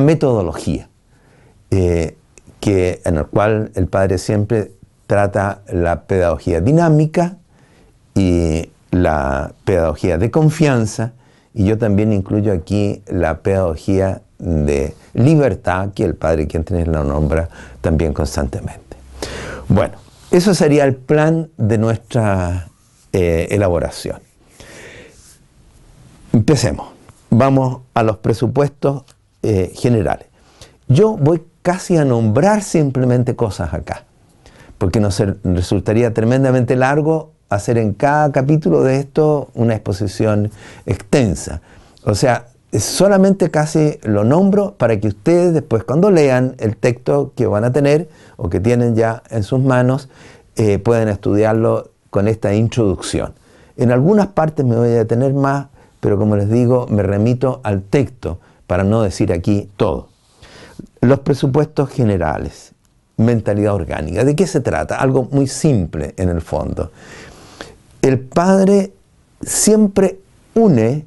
metodología. 0.00 0.88
Eh, 1.70 2.16
que, 2.58 3.00
en 3.04 3.18
el 3.18 3.26
cual 3.26 3.70
el 3.76 3.86
padre 3.86 4.18
siempre 4.18 4.72
trata 5.06 5.62
la 5.68 6.02
pedagogía 6.02 6.60
dinámica 6.60 7.36
y 8.16 8.68
la 8.90 9.52
pedagogía 9.64 10.18
de 10.18 10.32
confianza, 10.32 11.12
y 11.54 11.66
yo 11.66 11.78
también 11.78 12.12
incluyo 12.12 12.52
aquí 12.52 13.00
la 13.06 13.38
pedagogía 13.42 14.22
de 14.40 14.92
libertad, 15.14 15.90
que 15.94 16.02
el 16.04 16.16
padre 16.16 16.48
quien 16.48 16.64
tiene 16.64 16.84
la 16.86 17.04
nombra 17.04 17.48
también 17.80 18.12
constantemente. 18.12 18.96
Bueno, 19.68 19.98
eso 20.32 20.52
sería 20.52 20.84
el 20.84 20.96
plan 20.96 21.48
de 21.56 21.78
nuestra 21.78 22.70
eh, 23.12 23.46
elaboración. 23.52 24.18
Empecemos. 26.32 26.99
Vamos 27.30 27.82
a 27.94 28.02
los 28.02 28.18
presupuestos 28.18 29.04
eh, 29.42 29.72
generales. 29.74 30.26
Yo 30.88 31.16
voy 31.16 31.42
casi 31.62 31.96
a 31.96 32.04
nombrar 32.04 32.62
simplemente 32.62 33.36
cosas 33.36 33.72
acá, 33.72 34.04
porque 34.78 35.00
nos 35.00 35.22
resultaría 35.44 36.12
tremendamente 36.12 36.74
largo 36.74 37.30
hacer 37.48 37.78
en 37.78 37.92
cada 37.94 38.32
capítulo 38.32 38.82
de 38.82 38.98
esto 38.98 39.50
una 39.54 39.74
exposición 39.74 40.50
extensa. 40.86 41.60
O 42.04 42.14
sea, 42.14 42.46
solamente 42.78 43.50
casi 43.50 43.98
lo 44.02 44.24
nombro 44.24 44.74
para 44.76 44.98
que 44.98 45.08
ustedes 45.08 45.52
después 45.52 45.84
cuando 45.84 46.10
lean 46.10 46.54
el 46.58 46.76
texto 46.76 47.32
que 47.36 47.46
van 47.46 47.64
a 47.64 47.72
tener 47.72 48.08
o 48.36 48.48
que 48.48 48.60
tienen 48.60 48.94
ya 48.94 49.22
en 49.30 49.42
sus 49.42 49.60
manos, 49.60 50.08
eh, 50.56 50.78
pueden 50.78 51.08
estudiarlo 51.08 51.90
con 52.10 52.28
esta 52.28 52.54
introducción. 52.54 53.34
En 53.76 53.92
algunas 53.92 54.28
partes 54.28 54.64
me 54.64 54.76
voy 54.76 54.88
a 54.88 54.98
detener 54.98 55.32
más, 55.34 55.68
pero 56.00 56.18
como 56.18 56.36
les 56.36 56.50
digo, 56.50 56.86
me 56.88 57.02
remito 57.02 57.60
al 57.62 57.82
texto 57.82 58.40
para 58.66 58.84
no 58.84 59.02
decir 59.02 59.32
aquí 59.32 59.70
todo. 59.76 60.08
Los 61.00 61.20
presupuestos 61.20 61.90
generales, 61.90 62.72
mentalidad 63.16 63.74
orgánica. 63.74 64.24
¿De 64.24 64.34
qué 64.34 64.46
se 64.46 64.60
trata? 64.60 64.96
Algo 64.96 65.28
muy 65.30 65.46
simple 65.46 66.14
en 66.16 66.28
el 66.28 66.40
fondo. 66.40 66.90
El 68.02 68.18
Padre 68.18 68.92
siempre 69.42 70.20
une 70.54 71.06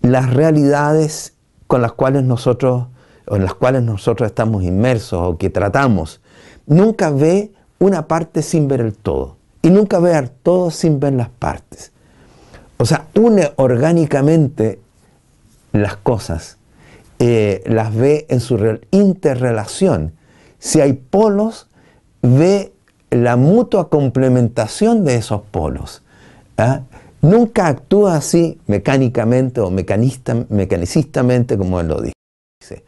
las 0.00 0.32
realidades 0.32 1.34
con 1.66 1.82
las 1.82 1.92
cuales 1.92 2.22
nosotros 2.24 2.86
o 3.26 3.36
en 3.36 3.42
las 3.42 3.54
cuales 3.54 3.82
nosotros 3.82 4.26
estamos 4.26 4.62
inmersos 4.62 5.20
o 5.22 5.38
que 5.38 5.50
tratamos. 5.50 6.20
Nunca 6.66 7.10
ve 7.10 7.52
una 7.78 8.06
parte 8.06 8.42
sin 8.42 8.68
ver 8.68 8.80
el 8.80 8.94
todo 8.94 9.36
y 9.62 9.70
nunca 9.70 9.98
ve 9.98 10.14
al 10.14 10.30
todo 10.30 10.70
sin 10.70 11.00
ver 11.00 11.14
las 11.14 11.30
partes. 11.30 11.93
O 12.76 12.86
sea, 12.86 13.08
une 13.14 13.52
orgánicamente 13.56 14.80
las 15.72 15.96
cosas 15.96 16.58
eh, 17.18 17.62
las 17.66 17.94
ve 17.94 18.26
en 18.28 18.40
su 18.40 18.58
interrelación. 18.90 20.14
Si 20.58 20.80
hay 20.80 20.94
polos, 20.94 21.68
ve 22.22 22.72
la 23.10 23.36
mutua 23.36 23.88
complementación 23.88 25.04
de 25.04 25.16
esos 25.16 25.42
polos. 25.42 26.02
¿ah? 26.58 26.82
Nunca 27.22 27.68
actúa 27.68 28.16
así 28.16 28.60
mecánicamente 28.66 29.60
o 29.60 29.70
mecanicistamente 29.70 31.56
como 31.56 31.80
él 31.80 31.88
lo 31.88 32.00
dice. 32.00 32.84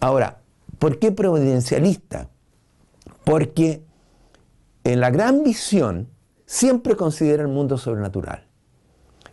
Ahora, 0.00 0.38
¿por 0.78 0.98
qué 0.98 1.12
providencialista? 1.12 2.28
Porque 3.24 3.82
en 4.84 5.00
la 5.00 5.10
gran 5.10 5.44
visión 5.44 6.08
siempre 6.46 6.96
considera 6.96 7.42
el 7.42 7.48
mundo 7.48 7.76
sobrenatural. 7.76 8.45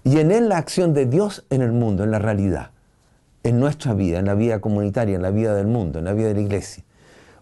Y 0.04 0.20
en 0.20 0.32
él 0.32 0.50
la 0.50 0.58
acción 0.58 0.94
de 0.94 1.06
Dios 1.06 1.46
en 1.50 1.62
el 1.62 1.72
mundo, 1.72 2.04
en 2.04 2.12
la 2.12 2.20
realidad 2.20 2.74
en 3.44 3.60
nuestra 3.60 3.94
vida, 3.94 4.20
en 4.20 4.26
la 4.26 4.36
vida 4.36 4.62
comunitaria, 4.62 5.16
en 5.16 5.22
la 5.22 5.32
vida 5.32 5.54
del 5.54 5.68
mundo, 5.68 6.00
en 6.00 6.06
la 6.06 6.14
vida 6.14 6.30
de 6.30 6.36
la 6.36 6.42
iglesia. 6.42 6.84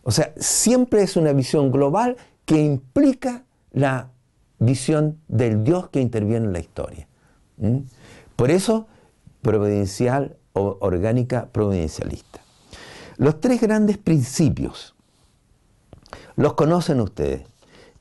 O 0.03 0.12
sea, 0.12 0.34
siempre 0.38 1.03
es 1.03 1.15
una 1.15 1.32
visión 1.32 1.72
global 1.72 2.18
que 2.46 2.60
implica 2.60 3.44
la 3.72 4.10
visión 4.58 5.20
del 5.27 5.63
Dios 5.63 5.89
que 5.89 6.01
interviene 6.01 6.48
en 6.48 6.53
la 6.53 6.60
historia. 6.60 7.08
Por 8.36 8.50
eso, 8.50 8.88
providencial 9.44 10.38
o 10.53 10.77
orgánica 10.82 11.48
providencialista. 11.51 12.41
Los 13.18 13.39
tres 13.39 13.62
grandes 13.62 14.00
principios, 14.00 14.96
los 16.36 16.53
conocen 16.53 17.00
ustedes. 17.00 17.44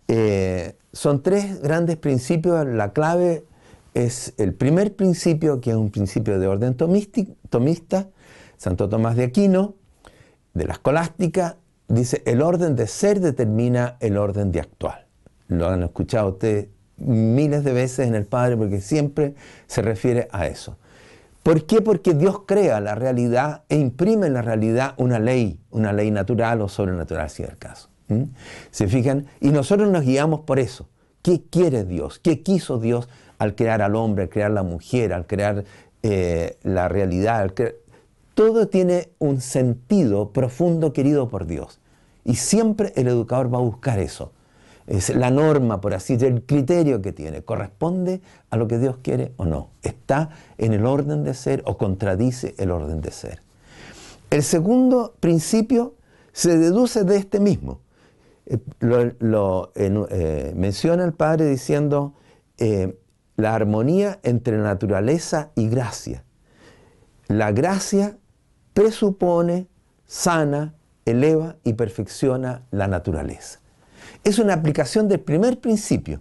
Eh, 0.08 0.76
son 0.92 1.22
tres 1.22 1.60
grandes 1.60 1.96
principios, 1.96 2.66
la 2.66 2.92
clave 2.92 3.44
es 3.94 4.34
el 4.38 4.54
primer 4.54 4.94
principio, 4.94 5.60
que 5.60 5.70
es 5.70 5.76
un 5.76 5.90
principio 5.90 6.38
de 6.38 6.46
orden 6.46 6.76
tomista, 6.76 8.08
Santo 8.56 8.88
Tomás 8.88 9.16
de 9.16 9.24
Aquino, 9.24 9.74
de 10.54 10.66
la 10.66 10.74
escolástica, 10.74 11.56
dice, 11.88 12.22
el 12.26 12.42
orden 12.42 12.76
de 12.76 12.86
ser 12.86 13.20
determina 13.20 13.96
el 14.00 14.16
orden 14.16 14.52
de 14.52 14.60
actuar. 14.60 15.06
Lo 15.48 15.68
han 15.68 15.82
escuchado 15.82 16.30
ustedes 16.30 16.68
miles 16.96 17.64
de 17.64 17.72
veces 17.72 18.06
en 18.06 18.14
el 18.14 18.26
Padre 18.26 18.56
porque 18.56 18.80
siempre 18.80 19.34
se 19.66 19.82
refiere 19.82 20.28
a 20.32 20.46
eso. 20.46 20.76
¿Por 21.42 21.64
qué? 21.64 21.80
Porque 21.80 22.14
Dios 22.14 22.42
crea 22.46 22.80
la 22.80 22.94
realidad 22.94 23.62
e 23.68 23.76
imprime 23.76 24.26
en 24.26 24.34
la 24.34 24.42
realidad 24.42 24.94
una 24.98 25.18
ley, 25.18 25.58
una 25.70 25.92
ley 25.92 26.10
natural 26.10 26.60
o 26.60 26.68
sobrenatural, 26.68 27.30
si 27.30 27.42
es 27.42 27.48
el 27.48 27.56
caso. 27.56 27.88
¿Se 28.70 28.88
fijan? 28.88 29.26
Y 29.40 29.50
nosotros 29.50 29.88
nos 29.90 30.04
guiamos 30.04 30.40
por 30.40 30.58
eso. 30.58 30.88
¿Qué 31.22 31.42
quiere 31.48 31.84
Dios? 31.84 32.18
¿Qué 32.18 32.42
quiso 32.42 32.78
Dios 32.78 33.08
al 33.40 33.54
crear 33.54 33.80
al 33.80 33.96
hombre, 33.96 34.24
al 34.24 34.28
crear 34.28 34.50
la 34.50 34.62
mujer, 34.62 35.14
al 35.14 35.26
crear 35.26 35.64
eh, 36.02 36.58
la 36.62 36.88
realidad. 36.88 37.50
Todo 38.34 38.68
tiene 38.68 39.08
un 39.18 39.40
sentido 39.40 40.30
profundo 40.30 40.92
querido 40.92 41.28
por 41.28 41.46
Dios. 41.46 41.80
Y 42.22 42.34
siempre 42.34 42.92
el 42.96 43.08
educador 43.08 43.52
va 43.52 43.56
a 43.56 43.62
buscar 43.62 43.98
eso. 43.98 44.32
Es 44.86 45.08
la 45.08 45.30
norma, 45.30 45.80
por 45.80 45.94
así 45.94 46.14
decirlo, 46.14 46.36
el 46.36 46.42
criterio 46.44 47.00
que 47.00 47.12
tiene. 47.12 47.42
¿Corresponde 47.42 48.20
a 48.50 48.58
lo 48.58 48.68
que 48.68 48.78
Dios 48.78 48.98
quiere 49.02 49.32
o 49.38 49.46
no? 49.46 49.70
¿Está 49.82 50.28
en 50.58 50.74
el 50.74 50.84
orden 50.84 51.24
de 51.24 51.32
ser 51.32 51.62
o 51.64 51.78
contradice 51.78 52.54
el 52.58 52.70
orden 52.70 53.00
de 53.00 53.10
ser? 53.10 53.40
El 54.28 54.42
segundo 54.42 55.14
principio 55.18 55.94
se 56.32 56.58
deduce 56.58 57.04
de 57.04 57.16
este 57.16 57.40
mismo. 57.40 57.80
Eh, 58.44 58.58
lo, 58.80 59.72
eh, 59.76 60.52
menciona 60.54 61.04
el 61.04 61.14
Padre 61.14 61.48
diciendo, 61.48 62.12
la 63.40 63.54
armonía 63.54 64.20
entre 64.22 64.58
naturaleza 64.58 65.50
y 65.54 65.68
gracia. 65.68 66.24
La 67.28 67.52
gracia 67.52 68.16
presupone, 68.74 69.68
sana, 70.06 70.74
eleva 71.04 71.56
y 71.64 71.74
perfecciona 71.74 72.66
la 72.70 72.88
naturaleza. 72.88 73.60
Es 74.24 74.38
una 74.38 74.54
aplicación 74.54 75.08
del 75.08 75.20
primer 75.20 75.60
principio. 75.60 76.20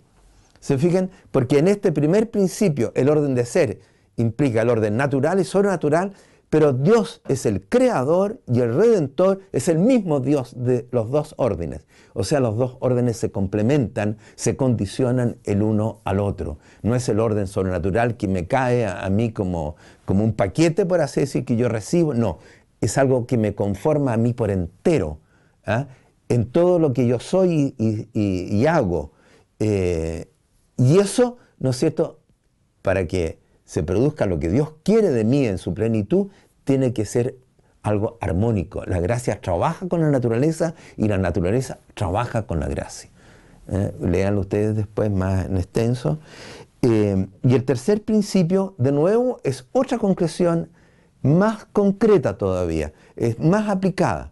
¿Se 0.60 0.78
fijan? 0.78 1.10
Porque 1.32 1.60
en 1.60 1.68
este 1.68 1.92
primer 1.92 2.30
principio 2.30 2.92
el 2.96 3.10
orden 3.10 3.36
de 3.36 3.46
ser 3.46 3.80
implica 4.18 4.62
el 4.62 4.70
orden 4.70 4.98
natural 4.98 5.40
y 5.40 5.46
sobrenatural 5.46 6.14
pero 6.50 6.74
Dios 6.74 7.22
es 7.28 7.46
el 7.46 7.62
creador 7.62 8.40
y 8.48 8.62
el 8.62 8.74
redentor 8.74 9.42
es 9.52 9.68
el 9.68 9.80
mismo 9.80 10.20
Dios 10.20 10.54
de 10.58 10.88
los 10.92 11.12
dos 11.12 11.36
órdenes. 11.38 11.86
O 12.14 12.24
sea, 12.24 12.40
los 12.40 12.58
dos 12.58 12.78
órdenes 12.80 13.18
se 13.18 13.32
complementan, 13.32 14.18
se 14.36 14.56
condicionan 14.56 15.38
el 15.44 15.62
uno 15.62 16.02
al 16.06 16.20
otro. 16.20 16.58
No 16.82 16.96
es 16.96 17.08
el 17.10 17.20
orden 17.20 17.48
sobrenatural 17.48 18.18
que 18.18 18.28
me 18.28 18.48
cae 18.48 18.88
a, 18.88 19.08
mí 19.10 19.32
como, 19.32 19.76
como 20.06 20.24
un 20.24 20.34
paquete, 20.34 20.86
por 20.86 21.02
así 21.02 21.22
decir, 21.22 21.46
que 21.46 21.56
yo 21.56 21.70
recibo. 21.70 22.14
No, 22.14 22.40
es 22.82 22.98
algo 22.98 23.28
que 23.28 23.38
me 23.38 23.54
conforma 23.54 24.14
a 24.14 24.18
mí 24.18 24.34
por 24.34 24.50
entero. 24.50 25.20
¿ah? 25.66 25.88
en 26.30 26.46
todo 26.52 26.78
lo 26.78 26.94
que 26.94 27.08
yo 27.08 27.20
soy 27.20 27.76
y, 27.78 28.66
hago. 28.68 29.12
Eh, 29.60 30.32
y 30.78 31.00
eso, 31.00 31.38
¿no 31.58 31.72
es 31.72 31.78
cierto?, 31.78 32.20
para 32.82 33.08
que 33.08 33.40
se 33.70 33.84
produzca 33.84 34.26
lo 34.26 34.40
que 34.40 34.50
Dios 34.50 34.72
quiere 34.82 35.12
de 35.12 35.24
mí 35.24 35.46
en 35.46 35.60
su 35.60 35.76
plenitud, 35.76 36.30
tiene 36.64 36.92
que 36.92 37.06
ser 37.06 37.36
algo 37.84 38.18
armónico. 38.20 38.84
La 38.86 39.00
gracia 39.00 39.40
trabaja 39.42 39.88
con 39.88 40.02
la 40.02 40.10
naturaleza 40.10 40.74
y 40.98 41.08
la 41.08 41.20
naturaleza 41.20 41.78
trabaja 41.94 42.48
con 42.48 42.60
la 42.60 42.68
gracia. 42.68 43.12
Eh, 43.68 43.94
leanlo 44.02 44.42
ustedes 44.42 44.76
después 44.76 45.12
más 45.12 45.46
en 45.46 45.58
extenso. 45.58 46.18
Eh, 46.82 47.28
y 47.44 47.54
el 47.54 47.64
tercer 47.64 48.02
principio, 48.02 48.74
de 48.80 48.92
nuevo, 48.92 49.40
es 49.44 49.68
otra 49.72 50.00
concreción 50.00 50.70
más 51.22 51.66
concreta 51.66 52.40
todavía, 52.40 52.92
es 53.16 53.38
más 53.38 53.70
aplicada. 53.70 54.32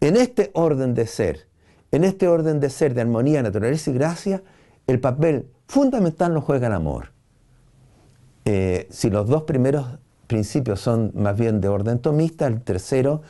En 0.00 0.16
este 0.16 0.52
orden 0.54 0.94
de 0.94 1.08
ser, 1.08 1.48
en 1.90 2.04
este 2.04 2.28
orden 2.28 2.60
de 2.60 2.70
ser 2.70 2.94
de 2.94 3.00
armonía, 3.00 3.42
naturaleza 3.42 3.90
y 3.90 3.94
gracia, 3.94 4.44
el 4.86 5.00
papel 5.00 5.48
fundamental 5.66 6.34
lo 6.34 6.40
juega 6.40 6.68
el 6.68 6.74
amor. 6.74 7.18
Eh, 8.44 8.86
si 8.90 9.10
los 9.10 9.28
dos 9.28 9.42
primeros 9.42 9.86
principios 10.26 10.80
son 10.80 11.12
más 11.14 11.36
bien 11.36 11.60
de 11.60 11.68
orden 11.68 11.98
tomista, 11.98 12.46
el 12.46 12.62
tercero 12.62 13.22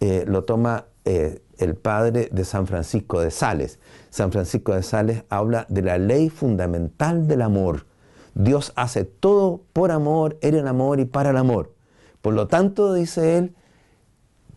eh, 0.00 0.24
lo 0.26 0.44
toma 0.44 0.86
eh, 1.04 1.42
el 1.58 1.74
padre 1.74 2.28
de 2.30 2.44
San 2.44 2.66
Francisco 2.66 3.20
de 3.20 3.30
Sales. 3.30 3.78
San 4.10 4.32
Francisco 4.32 4.74
de 4.74 4.82
Sales 4.82 5.24
habla 5.28 5.66
de 5.68 5.82
la 5.82 5.98
ley 5.98 6.28
fundamental 6.28 7.26
del 7.26 7.42
amor. 7.42 7.86
Dios 8.34 8.72
hace 8.76 9.04
todo 9.04 9.62
por 9.72 9.90
amor, 9.90 10.38
en 10.40 10.54
el 10.54 10.66
amor 10.66 11.00
y 11.00 11.04
para 11.04 11.30
el 11.30 11.36
amor. 11.36 11.72
Por 12.20 12.34
lo 12.34 12.46
tanto, 12.48 12.94
dice 12.94 13.38
él, 13.38 13.54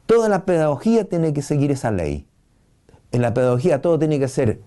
toda 0.05 0.29
la 0.29 0.45
pedagogía 0.45 1.05
tiene 1.05 1.33
que 1.33 1.41
seguir 1.41 1.71
esa 1.71 1.91
ley. 1.91 2.27
En 3.11 3.21
la 3.21 3.33
pedagogía 3.33 3.81
todo 3.81 3.97
tiene 3.97 4.19
que 4.19 4.27
ser 4.27 4.59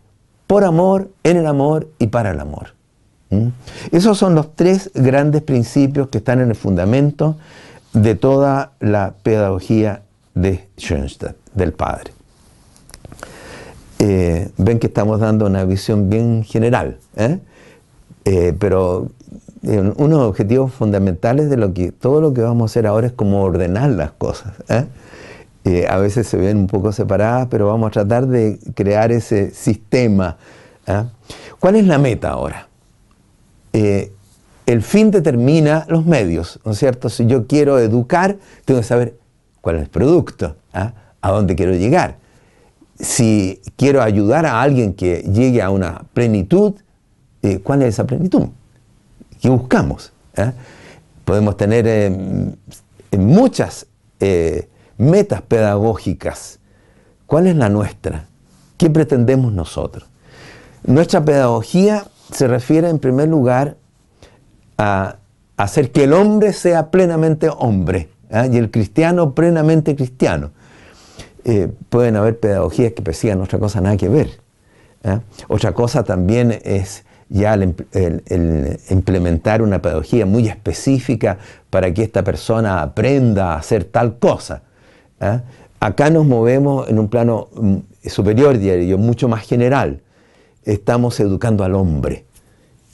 por 0.47 0.65
amor, 0.65 1.11
en 1.23 1.37
el 1.37 1.47
amor 1.47 1.89
y 1.99 2.07
para 2.09 2.31
el 2.31 2.41
amor. 2.41 2.78
¿Mm? 3.31 3.49
Esos 3.93 4.19
son 4.19 4.35
los 4.35 4.55
tres 4.55 4.91
grandes 4.95 5.43
principios 5.43 6.09
que 6.09 6.19
están 6.19 6.41
en 6.41 6.51
el 6.51 6.57
fundamento 6.57 7.37
de 7.93 8.15
toda 8.15 8.73
la 8.81 9.15
pedagogía 9.23 10.03
de 10.35 10.69
Schoenstatt, 10.77 11.37
del 11.55 11.73
padre. 11.73 12.13
Eh, 13.99 14.51
ven 14.57 14.79
que 14.79 14.87
estamos 14.87 15.21
dando 15.21 15.47
una 15.47 15.65
visión 15.65 16.09
bien 16.09 16.45
general, 16.45 16.99
¿eh? 17.17 17.41
Eh, 18.25 18.55
pero 18.59 19.11
unos 19.63 20.21
objetivos 20.21 20.73
fundamentales 20.73 21.51
de 21.51 21.57
lo 21.57 21.75
que 21.75 21.91
todo 21.91 22.21
lo 22.21 22.33
que 22.33 22.43
vamos 22.43 22.63
a 22.63 22.67
hacer 22.71 22.87
ahora 22.87 23.09
es 23.09 23.13
como 23.13 23.43
ordenar 23.43 23.91
las 23.91 24.13
cosas. 24.13 24.53
a 24.69 25.97
veces 25.99 26.27
se 26.29 26.37
ven 26.37 26.57
un 26.59 26.67
poco 26.69 26.93
separadas, 26.93 27.49
pero 27.51 27.67
vamos 27.67 27.89
a 27.89 27.91
tratar 27.91 28.27
de 28.29 28.59
crear 28.75 29.11
ese 29.11 29.51
sistema. 29.51 30.37
¿Cuál 31.59 31.77
es 31.77 31.87
la 31.87 31.99
meta 31.99 32.31
ahora? 32.31 32.68
Eh, 33.81 34.11
el 34.67 34.83
fin 34.83 35.13
determina 35.13 35.87
los 35.89 36.05
medios, 36.05 36.59
¿no 36.65 36.73
es 36.73 36.79
cierto? 36.79 37.09
Si 37.09 37.27
yo 37.27 37.47
quiero 37.47 37.79
educar, 37.79 38.37
tengo 38.65 38.81
que 38.81 38.87
saber 38.87 39.17
cuál 39.61 39.77
es 39.77 39.83
el 39.83 39.89
producto, 39.89 40.57
¿ah? 40.73 40.95
a 41.21 41.31
dónde 41.31 41.55
quiero 41.55 41.73
llegar. 41.77 42.17
Si 42.99 43.63
quiero 43.77 44.03
ayudar 44.03 44.47
a 44.47 44.61
alguien 44.61 44.95
que 44.95 45.19
llegue 45.33 45.63
a 45.63 45.71
una 45.71 46.03
plenitud, 46.13 46.75
eh, 47.43 47.61
¿cuál 47.61 47.83
es 47.83 47.91
esa 47.91 48.05
plenitud? 48.05 48.49
¿Qué 49.41 49.49
buscamos? 49.49 50.13
¿Ah? 50.37 50.55
Podemos 51.25 51.57
tener 51.57 51.87
eh, 51.87 52.57
muchas 53.17 53.87
metas 54.97 55.41
pedagógicas. 55.43 56.59
¿Cuál 57.27 57.47
es 57.47 57.55
la 57.55 57.69
nuestra? 57.69 58.27
¿Qué 58.77 58.91
pretendemos 58.91 59.53
nosotros? 59.53 60.09
Nuestra 60.85 61.25
pedagogía 61.25 62.05
se 62.33 62.47
refiere 62.47 62.89
en 62.89 62.99
primer 62.99 63.29
lugar 63.29 63.77
a 64.77 65.17
hacer 65.57 65.91
que 65.91 66.05
el 66.05 66.13
hombre 66.13 66.53
sea 66.53 66.91
plenamente 66.91 67.49
hombre 67.49 68.09
¿ah? 68.31 68.47
y 68.47 68.57
el 68.57 68.71
cristiano 68.71 69.35
plenamente 69.35 69.97
cristiano. 69.97 70.51
Eh, 71.45 71.69
pueden 71.89 72.17
haber 72.17 72.39
pedagogías 72.39 72.93
que 72.93 73.03
persigan 73.03 73.41
otra 73.41 73.59
cosa 73.59 73.81
nada 73.81 73.97
que 73.97 74.09
ver. 74.09 74.31
¿ah? 75.05 75.21
Otra 75.49 75.73
cosa 75.73 76.05
también 76.05 76.59
es 76.65 77.05
ya 77.29 77.55
el, 77.55 77.75
implementar 78.89 79.61
una 79.61 79.83
pedagogía 79.83 80.25
muy 80.25 80.49
específica 80.49 81.39
para 81.71 81.93
que 81.93 82.03
esta 82.03 82.23
persona 82.23 82.81
aprenda 82.81 83.55
a 83.55 83.57
hacer 83.59 83.85
tal 83.85 84.19
cosa. 84.19 84.63
¿ah? 85.21 85.43
Acá 85.81 86.11
nos 86.11 86.27
movemos 86.27 86.89
en 86.89 86.99
un 86.99 87.09
plano 87.09 87.49
mm, 87.55 87.77
superior, 88.07 88.59
diario, 88.59 88.99
mucho 88.99 89.29
más 89.29 89.47
general 89.47 90.03
estamos 90.73 91.19
educando 91.21 91.65
al 91.65 91.75
hombre. 91.75 92.27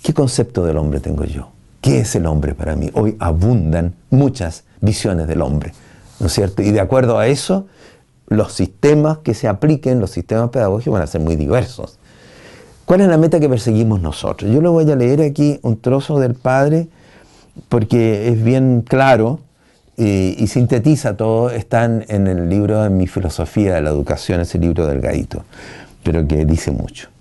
¿Qué 0.02 0.14
concepto 0.14 0.64
del 0.64 0.76
hombre 0.76 1.00
tengo 1.00 1.24
yo? 1.24 1.50
¿Qué 1.80 2.00
es 2.00 2.14
el 2.14 2.26
hombre 2.26 2.54
para 2.54 2.76
mí? 2.76 2.90
Hoy 2.94 3.16
abundan 3.18 3.94
muchas 4.10 4.64
visiones 4.80 5.26
del 5.26 5.42
hombre, 5.42 5.72
¿no 6.20 6.26
es 6.26 6.32
cierto? 6.32 6.62
Y 6.62 6.70
de 6.70 6.80
acuerdo 6.80 7.18
a 7.18 7.26
eso, 7.26 7.66
los 8.28 8.52
sistemas 8.52 9.18
que 9.18 9.34
se 9.34 9.48
apliquen, 9.48 10.00
los 10.00 10.10
sistemas 10.10 10.50
pedagógicos 10.50 10.94
van 10.94 11.02
a 11.02 11.06
ser 11.06 11.20
muy 11.20 11.36
diversos. 11.36 11.98
¿Cuál 12.84 13.00
es 13.00 13.08
la 13.08 13.16
meta 13.16 13.40
que 13.40 13.48
perseguimos 13.48 14.00
nosotros? 14.00 14.50
Yo 14.50 14.60
le 14.60 14.68
voy 14.68 14.90
a 14.90 14.96
leer 14.96 15.22
aquí 15.22 15.58
un 15.62 15.80
trozo 15.80 16.20
del 16.20 16.34
Padre 16.34 16.88
porque 17.68 18.28
es 18.28 18.42
bien 18.42 18.82
claro 18.86 19.40
y, 19.96 20.46
sintetiza 20.46 21.16
todo. 21.16 21.50
Están 21.50 22.04
en 22.08 22.26
el 22.26 22.48
libro 22.48 22.82
de 22.82 22.90
mi 22.90 23.06
filosofía 23.06 23.74
de 23.74 23.82
la 23.82 23.90
educación, 23.90 24.40
ese 24.40 24.58
libro 24.58 24.86
del 24.86 25.00
Gaito, 25.00 25.44
pero 26.02 26.26
que 26.26 26.44
dice 26.44 26.70
mucho. 26.70 27.13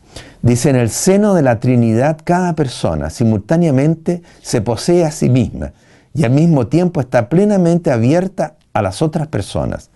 Dice, 0.44 0.70
en 0.70 0.76
el 0.76 0.90
seno 0.90 1.34
de 1.36 1.42
la 1.42 1.62
Trinidad 1.62 2.20
cada 2.22 2.54
persona 2.54 3.10
simultáneamente 3.10 4.24
se 4.42 4.60
posee 4.60 5.06
a 5.06 5.12
sí 5.12 5.30
misma 5.30 5.72
y 6.14 6.26
al 6.26 6.32
mismo 6.32 6.68
tiempo 6.68 7.00
está 7.00 7.30
plenamente 7.30 7.92
abierta 7.92 8.58
a 8.74 8.82
las 8.82 9.02
otras 9.02 9.28
personas. 9.28 9.90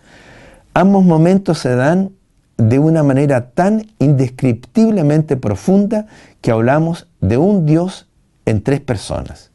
Ambos 0.73 1.03
momentos 1.03 1.59
se 1.59 1.75
dan 1.75 2.11
de 2.55 2.79
una 2.79 3.03
manera 3.03 3.49
tan 3.49 3.87
indescriptiblemente 3.99 5.35
profunda 5.35 6.07
que 6.39 6.51
hablamos 6.51 7.07
de 7.19 7.35
un 7.35 7.65
Dios 7.65 8.07
en 8.45 8.63
tres 8.63 8.79
personas. 8.79 9.51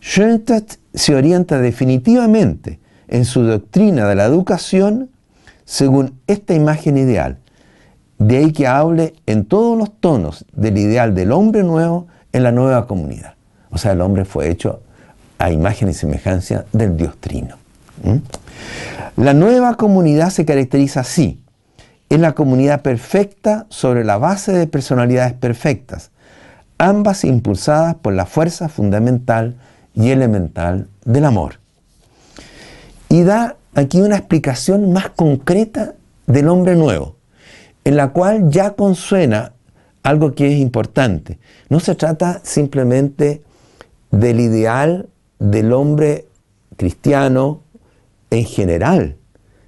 Schoenstatt 0.00 0.78
se 0.92 1.14
orienta 1.14 1.58
definitivamente 1.58 2.80
en 3.06 3.24
su 3.24 3.44
doctrina 3.44 4.08
de 4.08 4.16
la 4.16 4.24
educación 4.24 5.10
según 5.64 6.18
esta 6.26 6.54
imagen 6.54 6.96
ideal 6.98 7.38
de 8.26 8.36
ahí 8.36 8.52
que 8.52 8.66
hable 8.68 9.14
en 9.26 9.44
todos 9.44 9.76
los 9.76 9.92
tonos 9.98 10.44
del 10.52 10.78
ideal 10.78 11.14
del 11.14 11.32
hombre 11.32 11.64
nuevo 11.64 12.06
en 12.32 12.44
la 12.44 12.52
nueva 12.52 12.86
comunidad. 12.86 13.34
O 13.70 13.78
sea, 13.78 13.92
el 13.92 14.00
hombre 14.00 14.24
fue 14.24 14.48
hecho 14.48 14.80
a 15.38 15.50
imagen 15.50 15.88
y 15.88 15.94
semejanza 15.94 16.64
del 16.72 16.96
Dios 16.96 17.16
Trino. 17.18 17.56
La 19.16 19.34
nueva 19.34 19.76
comunidad 19.76 20.30
se 20.30 20.44
caracteriza 20.44 21.00
así. 21.00 21.40
Es 22.08 22.20
la 22.20 22.32
comunidad 22.32 22.82
perfecta 22.82 23.66
sobre 23.70 24.04
la 24.04 24.18
base 24.18 24.52
de 24.52 24.66
personalidades 24.66 25.32
perfectas, 25.32 26.10
ambas 26.78 27.24
impulsadas 27.24 27.96
por 27.96 28.12
la 28.12 28.26
fuerza 28.26 28.68
fundamental 28.68 29.56
y 29.94 30.10
elemental 30.10 30.86
del 31.04 31.24
amor. 31.24 31.58
Y 33.08 33.24
da 33.24 33.56
aquí 33.74 34.00
una 34.00 34.16
explicación 34.16 34.92
más 34.92 35.10
concreta 35.10 35.94
del 36.26 36.48
hombre 36.48 36.76
nuevo 36.76 37.16
en 37.84 37.96
la 37.96 38.12
cual 38.12 38.50
ya 38.50 38.74
consuena 38.74 39.52
algo 40.02 40.34
que 40.34 40.52
es 40.52 40.58
importante. 40.58 41.38
No 41.68 41.80
se 41.80 41.94
trata 41.94 42.40
simplemente 42.42 43.42
del 44.10 44.40
ideal 44.40 45.08
del 45.38 45.72
hombre 45.72 46.26
cristiano 46.76 47.62
en 48.30 48.44
general, 48.44 49.16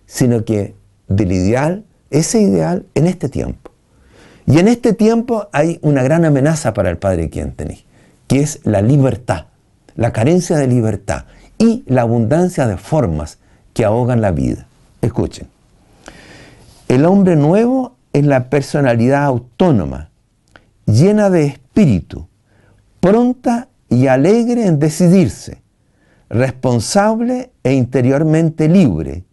sino 0.07 0.45
que 0.45 0.75
del 1.09 1.33
ideal, 1.33 1.85
ese 2.11 2.41
ideal 2.41 2.87
en 2.95 3.07
este 3.07 3.29
tiempo. 3.29 3.73
Y 4.47 4.59
en 4.59 4.69
este 4.69 4.93
tiempo 4.93 5.49
hay 5.53 5.79
una 5.83 6.03
gran 6.03 6.25
amenaza 6.25 6.75
para 6.75 6.91
el 6.91 6.99
Padre 6.99 7.31
Quientenis, 7.31 7.85
que 8.29 8.41
es 8.41 8.61
la 8.65 8.83
libertad, 8.83 9.47
la 9.97 10.13
carencia 10.13 10.57
de 10.57 10.67
libertad 10.67 11.25
y 11.59 11.83
la 11.87 12.03
abundancia 12.03 12.67
de 12.67 12.77
formas 12.77 13.39
que 13.73 13.85
ahogan 13.85 14.21
la 14.21 14.33
vida. 14.33 14.67
Escuchen, 15.01 15.49
el 16.89 17.05
hombre 17.07 17.37
nuevo 17.37 17.94
es 18.15 18.25
la 18.25 18.49
personalidad 18.49 19.25
autónoma, 19.25 20.09
llena 20.87 21.29
de 21.31 21.47
espíritu, 21.47 22.29
pronta 23.01 23.69
y 23.91 24.07
alegre 24.07 24.67
en 24.67 24.79
decidirse, 24.79 25.61
responsable 26.31 27.51
e 27.63 27.75
interiormente 27.75 28.69
libre. 28.69 29.25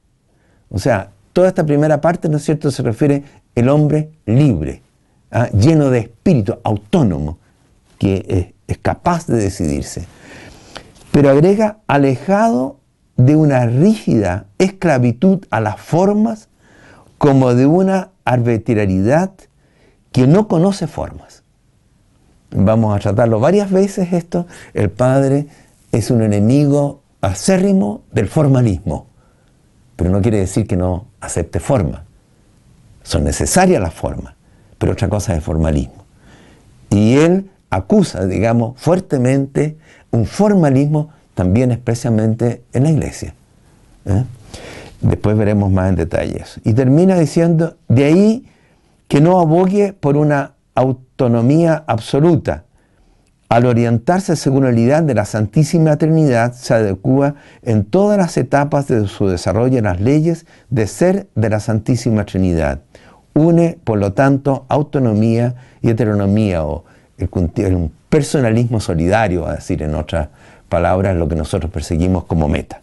O 0.70 0.80
sea, 0.80 1.12
toda 1.32 1.48
esta 1.48 1.66
primera 1.66 2.02
parte, 2.02 2.28
¿no 2.28 2.38
es 2.38 2.44
cierto?, 2.44 2.72
se 2.72 2.82
refiere 2.82 3.24
el 3.54 3.70
hombre 3.70 4.10
libre, 4.26 4.82
¿ah? 5.30 5.48
lleno 5.52 5.92
de 5.92 6.00
espíritu, 6.00 6.58
autónomo, 6.64 7.38
que 8.00 8.54
es 8.68 8.78
capaz 8.80 9.28
de 9.28 9.38
decidirse. 9.38 10.08
Pero 11.12 11.30
agrega 11.30 11.78
alejado 11.86 12.80
de 13.16 13.36
una 13.36 13.68
rígida 13.68 14.48
esclavitud 14.58 15.46
a 15.52 15.60
las 15.60 15.80
formas 15.80 16.50
como 17.20 17.54
de 17.54 17.68
una 17.68 18.11
arbitrariedad 18.32 19.32
que 20.12 20.28
no 20.28 20.48
conoce 20.48 20.88
formas. 20.88 21.44
Vamos 22.52 22.96
a 22.96 23.00
tratarlo 23.00 23.40
varias 23.40 23.72
veces 23.72 24.14
esto. 24.14 24.46
El 24.74 24.90
padre 24.90 25.48
es 25.92 26.12
un 26.12 26.22
enemigo 26.22 27.02
acérrimo 27.22 28.04
del 28.12 28.28
formalismo, 28.28 29.08
pero 29.96 30.10
no 30.10 30.22
quiere 30.22 30.40
decir 30.40 30.68
que 30.68 30.76
no 30.76 31.08
acepte 31.22 31.60
forma. 31.60 32.06
Son 33.04 33.24
necesarias 33.24 33.82
las 33.82 33.94
formas, 33.94 34.36
pero 34.78 34.94
otra 34.94 35.10
cosa 35.10 35.36
es 35.36 35.44
formalismo. 35.44 36.06
Y 36.90 37.18
él 37.18 37.50
acusa, 37.70 38.26
digamos, 38.26 38.80
fuertemente 38.80 39.78
un 40.12 40.26
formalismo 40.26 41.10
también 41.36 41.72
expresamente 41.72 42.64
en 42.74 42.84
la 42.84 42.92
iglesia. 42.92 43.34
¿eh? 44.06 44.24
Después 45.02 45.38
veremos 45.38 45.72
más 45.72 45.90
en 45.90 45.96
detalles. 45.96 46.60
Y 46.64 46.74
termina 46.74 47.18
diciendo, 47.18 47.76
de 47.88 48.06
ahí 48.06 48.46
que 49.08 49.20
no 49.20 49.40
abogue 49.40 49.94
por 49.94 50.16
una 50.16 50.54
autonomía 50.76 51.84
absoluta. 51.88 52.64
Al 53.50 53.66
orientarse 53.66 54.38
según 54.38 54.64
la 54.64 54.70
unidad 54.70 55.04
de 55.04 55.14
la 55.14 55.26
Santísima 55.26 55.98
Trinidad, 55.98 56.54
se 56.54 56.74
adecua 56.74 57.36
en 57.64 57.84
todas 57.84 58.18
las 58.18 58.38
etapas 58.38 58.88
de 58.88 59.08
su 59.08 59.28
desarrollo 59.28 59.78
en 59.78 59.84
las 59.84 60.00
leyes 60.00 60.46
de 60.70 60.88
ser 60.88 61.28
de 61.36 61.50
la 61.50 61.60
Santísima 61.60 62.26
Trinidad. 62.26 62.80
Une, 63.34 63.78
por 63.84 64.00
lo 64.00 64.14
tanto, 64.14 64.66
autonomía 64.70 65.56
y 65.82 65.90
heteronomía, 65.90 66.64
o 66.64 66.86
el, 67.18 67.90
personalismo 68.08 68.80
solidario, 68.80 69.46
a 69.46 69.56
decir 69.56 69.84
en 69.84 69.96
otras 69.96 70.30
palabras, 70.70 71.18
lo 71.18 71.28
que 71.28 71.36
nosotros 71.36 71.72
perseguimos 71.72 72.24
como 72.24 72.48
meta. 72.48 72.80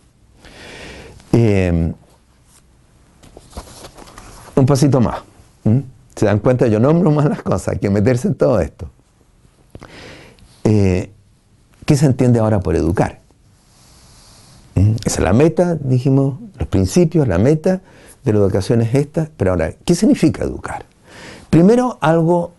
Eh, 1.32 1.92
un 4.60 4.66
pasito 4.66 5.00
más. 5.00 5.20
Se 6.14 6.26
dan 6.26 6.38
cuenta, 6.40 6.66
yo 6.66 6.80
nombro 6.80 7.10
más 7.10 7.28
las 7.28 7.42
cosas, 7.42 7.68
hay 7.68 7.78
que 7.78 7.90
meterse 7.90 8.28
en 8.28 8.34
todo 8.34 8.60
esto. 8.60 8.90
Eh, 10.64 11.10
¿Qué 11.84 11.96
se 11.96 12.06
entiende 12.06 12.38
ahora 12.38 12.60
por 12.60 12.76
educar? 12.76 13.20
Esa 14.74 14.96
es 15.04 15.20
la 15.20 15.32
meta, 15.32 15.76
dijimos, 15.76 16.38
los 16.58 16.68
principios, 16.68 17.26
la 17.26 17.38
meta 17.38 17.80
de 18.24 18.32
la 18.32 18.38
educación 18.38 18.80
es 18.80 18.94
esta, 18.94 19.28
pero 19.36 19.52
ahora, 19.52 19.72
¿qué 19.84 19.94
significa 19.94 20.44
educar? 20.44 20.84
Primero, 21.50 21.98
algo 22.00 22.52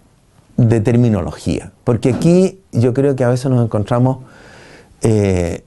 de 0.58 0.82
terminología, 0.82 1.72
porque 1.84 2.10
aquí 2.10 2.60
yo 2.72 2.94
creo 2.94 3.16
que 3.16 3.24
a 3.24 3.30
veces 3.30 3.50
nos 3.50 3.64
encontramos 3.64 4.20
eh, 5.02 5.64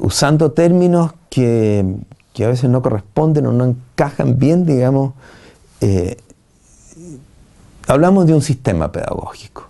usando 0.00 0.52
términos 0.52 1.12
que, 1.30 1.86
que, 2.32 2.44
a 2.44 2.48
veces 2.48 2.68
no 2.68 2.82
corresponden 2.82 3.46
o 3.46 3.52
no 3.52 3.64
encajan 3.64 4.38
bien, 4.38 4.66
digamos, 4.66 5.14
eh, 5.84 6.16
hablamos 7.86 8.26
de 8.26 8.34
un 8.34 8.42
sistema 8.42 8.90
pedagógico. 8.90 9.68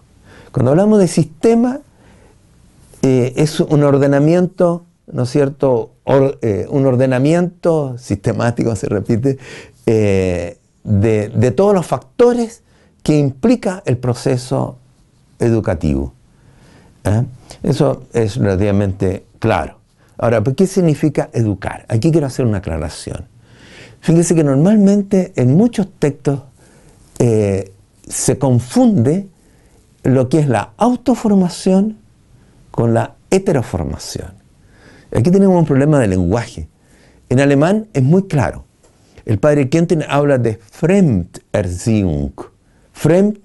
Cuando 0.52 0.70
hablamos 0.70 1.00
de 1.00 1.08
sistema, 1.08 1.80
eh, 3.02 3.32
es 3.36 3.58
un 3.58 3.82
ordenamiento, 3.82 4.84
¿no 5.10 5.24
es 5.24 5.30
cierto? 5.30 5.90
Eh, 6.42 6.66
un 6.70 6.86
ordenamiento 6.86 7.98
sistemático, 7.98 8.76
se 8.76 8.88
repite, 8.88 9.38
eh, 9.86 10.58
de, 10.84 11.50
todos 11.50 11.74
los 11.74 11.84
factores 11.84 12.62
que 13.02 13.18
implica 13.18 13.82
el 13.84 13.96
proceso 13.98 14.78
educativo. 15.40 16.12
Eso 17.62 18.04
es 18.12 18.36
relativamente 18.36 19.26
claro. 19.38 19.78
Ahora, 20.16 20.42
¿qué 20.42 20.66
significa 20.66 21.28
educar? 21.32 21.84
Aquí 21.88 22.12
quiero 22.12 22.28
hacer 22.28 22.46
una 22.46 22.58
aclaración. 22.58 23.33
Fíjense 24.04 24.34
que 24.34 24.44
normalmente 24.44 25.32
en 25.34 25.56
muchos 25.56 25.88
textos 25.98 26.40
se 27.16 28.38
confunde 28.38 29.28
lo 30.02 30.28
que 30.28 30.40
es 30.40 30.46
la 30.46 30.74
autoformación 30.76 31.96
con 32.70 32.92
la 32.92 33.14
heteroformación. 33.30 34.34
Aquí 35.10 35.30
tenemos 35.30 35.58
un 35.58 35.64
problema 35.64 35.98
de 36.00 36.08
lenguaje. 36.08 36.68
En 37.30 37.40
alemán 37.40 37.88
es 37.94 38.02
muy 38.02 38.24
claro. 38.24 38.66
El 39.24 39.38
padre 39.38 39.70
Kenten 39.70 40.04
habla 40.06 40.36
de 40.36 40.56
Fremderziehung. 40.56 42.34
Fremd 42.92 43.38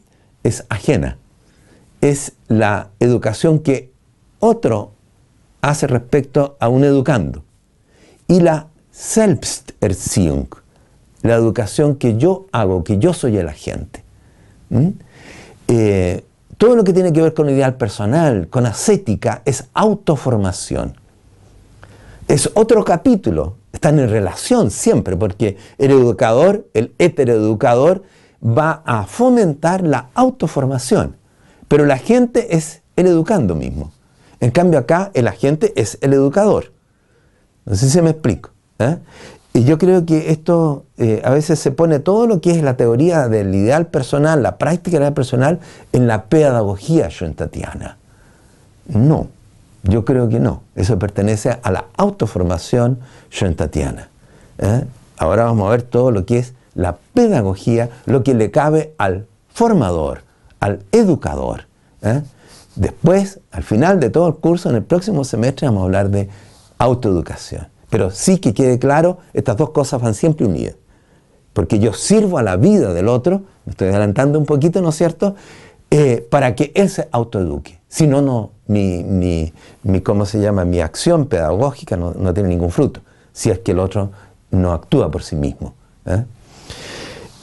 es 0.43 0.65
ajena. 0.67 1.17
Es 2.02 2.34
la 2.50 2.89
educación 3.00 3.60
que 3.60 3.93
otro 4.39 4.91
hace 5.62 5.88
respecto 5.88 6.58
a 6.60 6.67
un 6.67 6.84
educando. 6.84 7.45
Y 8.28 8.41
la 8.41 8.67
Selbsterziehung, 8.99 10.49
la 11.21 11.35
educación 11.35 11.95
que 11.95 12.17
yo 12.17 12.47
hago, 12.51 12.83
que 12.83 12.97
yo 12.97 13.13
soy 13.13 13.38
el 13.38 13.47
agente. 13.47 14.03
¿Mm? 14.67 14.89
Eh, 15.69 16.25
todo 16.57 16.75
lo 16.75 16.83
que 16.83 16.91
tiene 16.91 17.13
que 17.13 17.21
ver 17.21 17.33
con 17.33 17.49
ideal 17.49 17.77
personal, 17.77 18.49
con 18.49 18.65
ascética, 18.65 19.41
es 19.45 19.69
autoformación. 19.73 20.95
Es 22.27 22.51
otro 22.55 22.83
capítulo, 22.83 23.55
están 23.71 23.99
en 23.99 24.09
relación 24.09 24.69
siempre, 24.69 25.15
porque 25.15 25.55
el 25.77 25.91
educador, 25.91 26.67
el 26.73 26.93
heteroeducador, 26.99 28.03
va 28.43 28.83
a 28.85 29.05
fomentar 29.05 29.81
la 29.81 30.09
autoformación, 30.13 31.15
pero 31.69 31.85
la 31.85 31.97
gente 31.97 32.53
es 32.57 32.81
el 32.97 33.07
educando 33.07 33.55
mismo. 33.55 33.93
En 34.41 34.51
cambio 34.51 34.77
acá 34.77 35.09
el 35.13 35.29
agente 35.29 35.71
es 35.77 35.97
el 36.01 36.12
educador. 36.12 36.73
No 37.65 37.75
sé 37.75 37.89
si 37.89 38.01
me 38.01 38.09
explico. 38.09 38.51
¿Eh? 38.80 38.98
Y 39.54 39.63
yo 39.63 39.78
creo 39.78 40.06
que 40.06 40.32
esto 40.32 40.86
eh, 40.98 41.22
a 41.26 41.32
veces 41.32 41.60
se 41.60 41.72
pone 41.72 42.00
todo 42.00 42.28
lo 42.28 42.39
que 42.39 42.52
es 42.52 42.62
la 42.62 42.78
teoría 42.78 43.28
del 43.28 43.54
ideal 43.54 43.88
personal, 43.88 44.44
la 44.44 44.58
práctica 44.58 44.92
del 44.92 45.02
ideal 45.02 45.13
personal, 45.13 45.60
en 45.92 46.08
la 46.08 46.26
pedagogía 46.26 47.10
schoentatiana. 47.10 47.98
No, 48.88 49.28
yo 49.84 50.06
creo 50.06 50.30
que 50.30 50.39
no. 50.39 50.62
Eso 50.76 51.00
pertenece 51.00 51.58
a 51.62 51.72
la 51.72 51.86
autoformación 51.98 53.00
schoentatiana. 53.32 54.10
¿eh? 54.60 54.86
Ahora 55.18 55.46
vamos 55.46 55.68
a 55.68 55.72
ver 55.72 55.82
todo 55.82 56.12
lo 56.12 56.26
que 56.26 56.38
es 56.38 56.54
la 56.76 56.98
pedagogía, 57.13 57.89
lo 58.06 58.24
que 58.24 58.36
le 58.36 58.52
cabe 58.52 58.94
al 58.98 59.26
formador, 59.54 60.22
al 60.60 60.84
educador. 60.92 61.65
¿eh? 62.04 62.22
Después, 62.76 63.39
al 63.52 63.63
final 63.63 64.00
de 64.00 64.10
todo 64.10 64.28
el 64.28 64.36
curso, 64.36 64.70
en 64.70 64.76
el 64.76 64.84
próximo 64.84 65.24
semestre, 65.24 65.68
vamos 65.68 65.82
a 65.82 65.86
hablar 65.86 66.10
de 66.10 66.30
autoeducación. 66.78 67.68
Pero 67.89 68.12
sí 68.12 68.38
que 68.38 68.54
quede 68.54 68.80
claro, 68.80 69.17
estas 69.34 69.58
dos 69.58 69.71
cosas 69.71 70.02
van 70.02 70.13
siempre 70.13 70.45
unidas. 70.45 70.75
Porque 71.54 71.80
yo 71.80 71.93
sirvo 71.93 72.38
a 72.38 72.43
la 72.43 72.56
vida 72.56 72.93
del 72.93 73.08
otro, 73.08 73.41
me 73.65 73.71
estoy 73.71 73.89
adelantando 73.89 74.38
un 74.38 74.45
poquito, 74.45 74.82
¿no 74.82 74.89
es 74.89 74.95
cierto? 74.95 75.36
Eh, 75.91 76.25
para 76.30 76.56
que 76.56 76.71
él 76.75 76.89
se 76.89 77.10
autoeduque. 77.12 77.80
Si 77.88 78.06
no, 78.06 78.21
no 78.21 78.52
mi, 78.67 79.04
mi, 79.84 80.02
¿cómo 80.02 80.25
se 80.25 80.39
llama? 80.39 80.63
Mi 80.63 80.80
acción 80.80 81.25
pedagógica 81.25 81.97
no, 81.97 82.34
tiene 82.34 82.49
ningún 82.49 82.69
fruto, 82.69 83.02
si 83.34 83.49
es 83.49 83.60
que 83.60 83.71
el 83.71 83.80
otro 83.80 84.12
no 84.52 84.71
actúa 84.71 85.10
por 85.10 85.23
sí 85.23 85.36
mismo. 85.36 85.73
¿eh? 86.06 86.23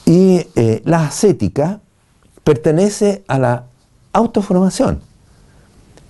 Y 0.04 0.46
eh, 0.54 0.82
la 0.84 1.06
ascética 1.06 1.80
pertenece 2.44 3.24
a 3.26 3.40
la 3.40 3.64
autoformación. 4.12 5.00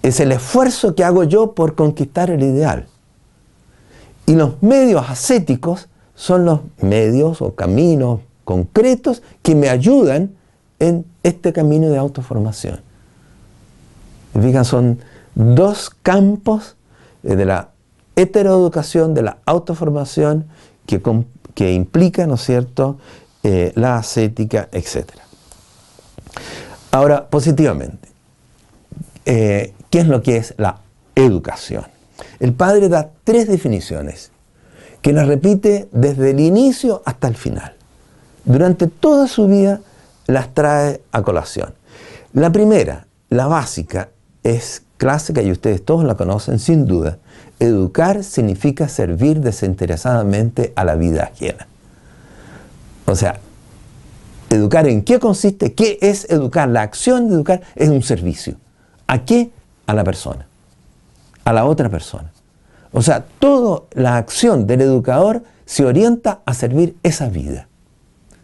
Es 0.03 0.21
el 0.21 0.33
esfuerzo 0.33 0.95
que 0.95 1.03
hago 1.03 1.25
yo 1.25 1.53
por 1.53 1.75
conquistar 1.75 2.31
el 2.31 2.43
ideal. 2.43 2.87
Y 4.27 4.35
los 4.35 4.63
medios 4.63 5.09
ascéticos 5.09 5.89
son 6.15 6.45
los 6.45 6.61
medios 6.81 7.41
o 7.41 7.55
caminos 7.55 8.21
concretos 8.45 9.23
que 9.43 9.55
me 9.55 9.69
ayudan 9.69 10.35
en 10.79 11.05
este 11.23 11.53
camino 11.53 11.89
de 11.89 11.99
autoformación. 11.99 12.81
Fijan, 14.41 14.65
son 14.65 14.99
dos 15.35 15.91
campos 16.03 16.77
eh, 17.23 17.37
de 17.37 17.45
la 17.45 17.71
heteroeducación, 18.17 19.15
de 19.15 19.23
la 19.23 19.39
autoformación, 19.47 20.47
que, 20.87 21.03
que 21.55 21.73
implica, 21.73 22.27
¿no 22.27 22.35
es 22.35 22.43
cierto?, 22.43 22.99
eh, 23.43 23.73
la 23.75 23.99
ascética, 23.99 24.69
etc. 24.73 25.11
Ahora, 26.91 27.29
positivamente, 27.29 28.09
eh, 29.25 29.75
¿qué 29.91 30.01
es 30.01 30.09
lo 30.09 30.23
que 30.23 30.37
es 30.37 30.55
la 30.57 30.81
educación? 31.15 31.96
El 32.41 32.53
padre 32.53 32.89
da 32.89 33.11
tres 33.25 33.49
definiciones 33.49 34.31
que 35.03 35.13
las 35.13 35.27
repite 35.27 35.89
desde 35.93 36.31
el 36.31 36.41
inicio 36.41 37.03
hasta 37.05 37.29
el 37.29 37.37
final. 37.37 37.75
Durante 38.45 38.87
toda 38.87 39.27
su 39.29 39.47
vida 39.47 39.81
las 40.27 40.55
trae 40.55 41.01
a 41.13 41.23
colación. 41.23 41.75
La 42.33 42.51
primera, 42.51 43.07
la 43.29 43.47
básica, 43.47 44.11
es 44.43 44.83
clásica 44.97 45.43
y 45.43 45.51
ustedes 45.51 45.85
todos 45.85 46.05
la 46.05 46.17
conocen 46.17 46.59
sin 46.59 46.87
duda. 46.87 47.19
Educar 47.59 48.23
significa 48.23 48.89
servir 48.89 49.41
desinteresadamente 49.41 50.73
a 50.77 50.85
la 50.85 50.95
vida 50.95 51.25
ajena. 51.25 51.67
O 53.07 53.15
sea, 53.15 53.41
educar 54.51 54.87
en 54.87 55.03
qué 55.03 55.19
consiste, 55.19 55.75
qué 55.75 55.99
es 56.01 56.29
educar. 56.31 56.69
La 56.69 56.83
acción 56.83 57.29
de 57.29 57.35
educar 57.35 57.63
es 57.75 57.89
un 57.89 58.03
servicio. 58.03 58.57
¿A 59.07 59.25
qué? 59.25 59.51
A 59.87 59.95
la 59.95 60.05
persona 60.05 60.46
a 61.47 61.53
la 61.53 61.65
otra 61.65 61.89
persona. 61.89 62.33
O 62.93 63.03
sea, 63.03 63.25
toda 63.39 63.85
la 63.93 64.17
acción 64.17 64.67
del 64.67 64.81
educador 64.81 65.45
se 65.65 65.85
orienta 65.85 66.41
a 66.45 66.55
servir 66.55 66.97
esa 67.05 67.29
vida. 67.29 67.69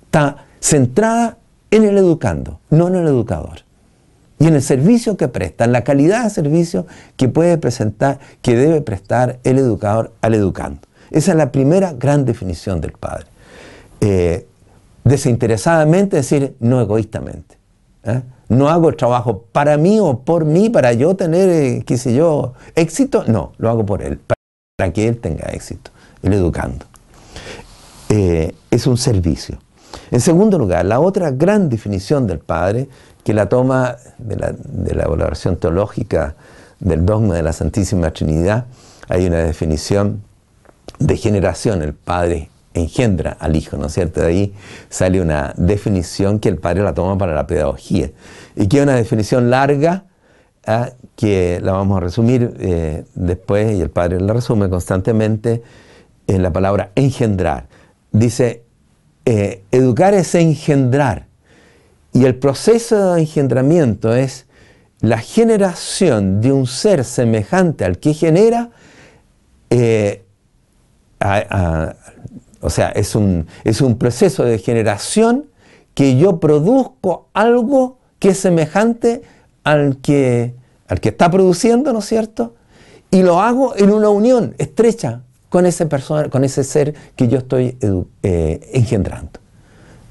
Está 0.05 0.47
centrada 0.61 1.37
en 1.73 1.83
el 1.83 1.99
educando, 1.99 2.61
no 2.71 2.87
en 2.87 2.95
el 2.95 3.09
educador. 3.09 3.63
Y 4.39 4.47
en 4.47 4.55
el 4.55 4.63
servicio 4.63 5.17
que 5.17 5.27
presta, 5.27 5.65
en 5.65 5.73
la 5.73 5.83
calidad 5.83 6.25
de 6.25 6.31
servicio 6.31 6.87
que 7.17 7.29
puede 7.29 7.59
presentar, 7.59 8.21
que 8.41 8.55
debe 8.55 8.81
prestar 8.81 9.41
el 9.43 9.59
educador 9.59 10.13
al 10.21 10.35
educando. 10.35 10.81
Esa 11.11 11.33
es 11.33 11.37
la 11.37 11.51
primera 11.51 11.93
gran 11.95 12.25
definición 12.25 12.81
del 12.81 12.93
padre. 12.93 13.27
Eh, 14.01 14.47
desinteresadamente, 15.03 16.19
es 16.19 16.31
decir, 16.31 16.55
no 16.61 16.81
egoístamente. 16.81 17.57
¿eh? 18.05 18.23
No 18.53 18.69
hago 18.69 18.91
el 18.91 18.97
trabajo 18.97 19.45
para 19.51 19.79
mí 19.79 19.99
o 19.99 20.19
por 20.19 20.45
mí, 20.45 20.69
para 20.69 20.93
yo 20.93 21.17
tener, 21.17 21.49
eh, 21.49 21.83
qué 21.87 21.97
sé 21.97 22.15
yo, 22.15 22.53
éxito. 22.75 23.25
No, 23.27 23.53
lo 23.57 23.71
hago 23.71 23.87
por 23.87 24.03
él, 24.03 24.21
para 24.77 24.93
que 24.93 25.09
él 25.09 25.17
tenga 25.19 25.47
éxito, 25.49 25.91
el 26.23 26.35
educando. 26.35 26.85
es 28.11 28.87
un 28.87 28.99
servicio. 28.99 29.57
En 30.11 30.21
segundo 30.21 30.59
lugar, 30.59 30.85
la 30.85 31.01
otra 31.01 31.31
gran 31.31 31.71
definición 31.71 32.27
del 32.27 32.41
Padre, 32.41 32.89
que 33.25 33.33
la 33.33 33.49
toma 33.49 33.97
de 34.19 34.37
la, 34.37 34.53
de 34.53 34.95
la 34.95 35.07
valoración 35.07 35.57
teológica 35.57 36.35
del 36.79 37.07
dogma 37.07 37.35
de 37.35 37.43
la 37.43 37.55
Santísima 37.55 38.11
Trinidad, 38.11 38.67
hay 39.09 39.27
una 39.27 39.39
definición 39.39 40.23
de 40.99 41.17
generación, 41.17 41.81
el 41.81 41.95
Padre 41.95 42.51
engendra 42.75 43.37
al 43.41 43.57
Hijo, 43.57 43.77
¿no 43.77 43.87
es 43.87 43.95
cierto? 43.95 44.21
De 44.21 44.27
ahí 44.27 44.55
sale 44.91 45.21
una 45.21 45.55
definición 45.57 46.39
que 46.39 46.51
el 46.51 46.59
Padre 46.59 46.83
la 46.83 46.95
toma 46.95 47.17
para 47.17 47.35
la 47.35 47.47
pedagogía 47.47 48.11
y 48.57 48.69
que 48.69 48.79
es 48.79 48.83
una 48.83 48.97
definición 48.97 49.51
larga 49.51 50.05
¿ah? 50.67 50.91
que 51.17 51.61
la 51.63 51.73
vamos 51.73 51.97
a 51.97 52.01
resumir 52.01 52.55
eh, 52.59 53.05
después 53.15 53.77
y 53.77 53.81
el 53.81 53.91
Padre 53.91 54.21
la 54.21 54.33
resume 54.33 54.69
constantemente 54.69 55.63
en 56.27 56.43
la 56.43 56.53
palabra 56.53 56.93
engendrar. 56.95 57.67
Dice, 58.11 58.63
eh, 59.25 59.63
educar 59.71 60.15
es 60.15 60.35
engendrar. 60.35 61.27
Y 62.13 62.25
el 62.25 62.35
proceso 62.35 63.15
de 63.15 63.21
engendramiento 63.21 64.15
es 64.15 64.47
la 65.01 65.19
generación 65.19 66.41
de 66.41 66.53
un 66.53 66.67
ser 66.67 67.05
semejante 67.05 67.85
al 67.85 67.99
que 67.99 68.15
genera, 68.15 68.71
eh, 69.71 70.25
o 72.61 72.71
sea, 72.71 72.91
es 72.91 73.15
un, 73.15 73.47
es 73.65 73.81
un 73.81 73.99
proceso 73.99 74.45
de 74.45 74.59
generación 74.59 75.47
que 75.95 76.17
yo 76.17 76.39
produzco 76.39 77.29
algo 77.33 77.99
que 78.23 78.29
es 78.29 78.39
semejante 78.39 79.23
al 79.65 79.97
que, 79.97 80.55
al 80.87 81.01
que 81.01 81.09
está 81.09 81.29
produciendo, 81.29 81.93
¿no 81.93 81.99
es 81.99 82.05
cierto? 82.05 82.55
Y 83.11 83.25
lo 83.25 83.41
hago 83.41 83.75
en 83.77 83.91
una 83.91 84.11
unión 84.11 84.55
estrecha 84.59 85.23
con 85.49 85.67
ese, 85.67 85.87
persona, 85.87 86.29
con 86.29 86.45
ese 86.45 86.63
ser 86.63 86.95
que 87.17 87.27
yo 87.27 87.39
estoy 87.39 87.77
eh, 88.23 88.71
engendrando. 88.75 89.41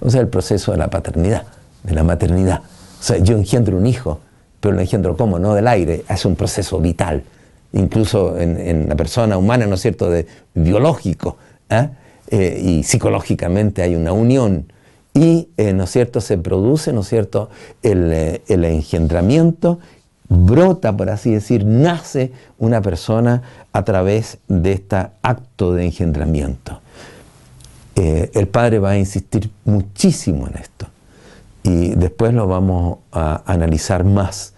O 0.02 0.10
sea, 0.10 0.20
el 0.20 0.28
proceso 0.28 0.74
de 0.74 0.78
la 0.78 0.90
paternidad, 0.90 1.44
de 1.84 1.94
la 1.94 2.04
maternidad. 2.04 2.64
O 3.00 3.02
sea, 3.02 3.18
yo 3.20 3.38
engendro 3.38 3.78
un 3.78 3.88
hijo, 3.88 4.20
pero 4.60 4.76
lo 4.76 4.82
engendro 4.82 5.16
como, 5.16 5.40
no 5.40 5.56
del 5.56 5.70
aire, 5.70 6.04
es 6.10 6.26
un 6.26 6.36
proceso 6.36 6.82
vital, 6.82 7.24
incluso 7.72 8.38
en, 8.38 8.90
la 8.90 8.96
persona 8.98 9.38
humana, 9.38 9.68
¿no 9.68 9.76
es 9.76 9.82
cierto?, 9.84 10.10
de, 10.10 10.28
biológico, 10.54 11.38
¿eh? 11.70 11.88
Eh, 12.28 12.62
y 12.62 12.84
psicológicamente 12.84 13.82
hay 13.84 13.96
una 13.96 14.12
unión, 14.12 14.66
y, 15.14 15.50
¿no 15.58 15.84
es 15.84 15.92
cierto?, 15.92 16.22
se 16.22 16.38
produce, 16.38 16.94
¿no 16.94 17.02
es 17.02 17.08
cierto?, 17.08 17.50
el, 17.84 18.42
el 18.48 18.66
engendramiento 18.66 19.80
brota, 20.34 20.96
por 20.96 21.10
así 21.10 21.32
decir, 21.32 21.66
nace 21.66 22.32
una 22.58 22.82
persona 22.82 23.42
a 23.74 23.84
través 23.84 24.38
de 24.48 24.72
este 24.72 25.08
acto 25.22 25.74
de 25.74 25.86
engendramiento. 25.86 26.80
Eh, 27.98 28.32
el 28.34 28.48
padre 28.48 28.80
va 28.80 28.92
a 28.92 28.98
insistir 28.98 29.52
muchísimo 29.66 30.48
en 30.48 30.56
esto 30.56 30.88
y 31.64 31.90
después 31.90 32.34
lo 32.34 32.48
vamos 32.48 33.00
a 33.12 33.44
analizar 33.46 34.06
más. 34.06 34.54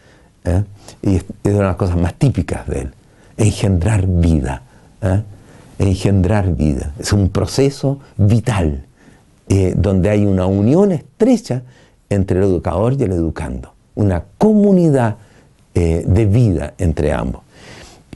¿eh? 0.45 0.63
Y 1.01 1.15
es, 1.15 1.25
una 1.43 1.53
de 1.55 1.63
las 1.63 1.75
cosas 1.75 1.97
más 1.97 2.13
típicas 2.13 2.67
de 2.67 2.81
él, 2.81 2.93
engendrar 3.37 4.05
vida. 4.05 4.61
¿eh? 5.01 5.23
Engendrar 5.79 6.55
vida. 6.55 6.93
Es 6.99 7.11
un 7.13 7.29
proceso 7.29 7.99
vital 8.15 8.85
donde 9.75 10.09
hay 10.09 10.25
una 10.25 10.47
unión 10.47 10.91
estrecha 10.91 11.63
entre 12.09 12.39
el 12.39 12.45
educador 12.45 12.93
y 12.93 13.03
el 13.03 13.11
educando, 13.11 13.73
una 13.95 14.23
comunidad 14.37 15.17
eh, 15.75 16.03
de 16.07 16.25
vida 16.25 16.73
entre 16.77 17.11
ambos. 17.13 17.41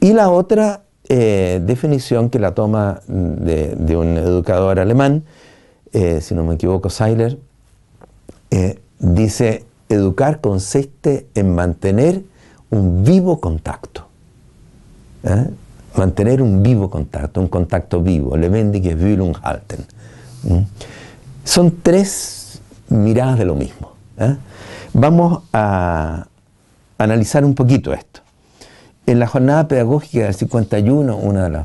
Y 0.00 0.12
la 0.12 0.30
otra 0.30 0.82
eh, 1.08 1.60
definición 1.64 2.30
que 2.30 2.38
la 2.38 2.54
toma 2.54 3.00
de, 3.08 3.96
un 3.96 4.16
educador 4.16 4.78
alemán, 4.78 5.24
eh, 5.92 6.20
si 6.20 6.34
no 6.34 6.44
me 6.44 6.54
equivoco, 6.54 6.90
Seiler, 6.90 7.38
dice, 8.98 9.64
educar 9.88 10.40
consiste 10.40 11.26
en 11.34 11.54
mantener 11.54 12.22
un 12.70 13.04
vivo 13.04 13.40
contacto. 13.40 14.06
Mantener 15.96 16.40
un 16.40 16.62
vivo 16.62 16.88
contacto, 16.88 17.40
un 17.40 17.48
contacto 17.48 18.00
vivo, 18.00 18.36
lebendige 18.36 18.94
Wühlung 18.94 19.34
halten. 19.42 19.84
Son 21.48 21.80
tres 21.82 22.60
miradas 22.90 23.38
de 23.38 23.46
lo 23.46 23.54
mismo. 23.54 23.94
Vamos 24.92 25.44
a, 25.54 26.26
analizar 26.98 27.42
un 27.42 27.54
poquito 27.54 27.94
esto. 27.94 28.20
En 29.06 29.18
la 29.18 29.26
jornada 29.26 29.66
pedagógica 29.66 30.24
del 30.24 30.34
51, 30.34 31.16
una 31.16 31.44
de 31.44 31.50
las 31.50 31.64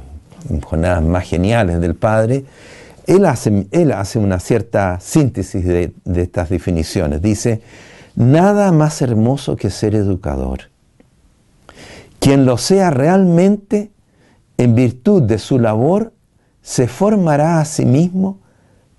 jornadas 0.63 1.03
más 1.03 1.25
geniales 1.25 1.81
del 1.81 1.95
padre, 1.95 2.45
él 3.07 3.25
hace, 3.25 3.67
él 3.71 3.91
hace 3.91 4.19
una 4.19 4.39
cierta 4.39 5.01
síntesis 5.01 5.65
de, 5.65 5.91
de 6.05 6.21
estas 6.21 6.47
definiciones. 6.47 7.21
Dice, 7.21 7.61
nada 8.15 8.71
más 8.71 9.01
hermoso 9.01 9.57
que 9.57 9.69
ser 9.69 9.95
educador. 9.95 10.69
Quien 12.19 12.45
lo 12.45 12.57
sea 12.57 12.89
realmente, 12.89 13.91
en 14.57 14.75
virtud 14.75 15.23
de 15.23 15.39
su 15.39 15.59
labor, 15.59 16.13
se 16.61 16.87
formará 16.87 17.59
a 17.59 17.65
sí 17.65 17.85
mismo 17.85 18.39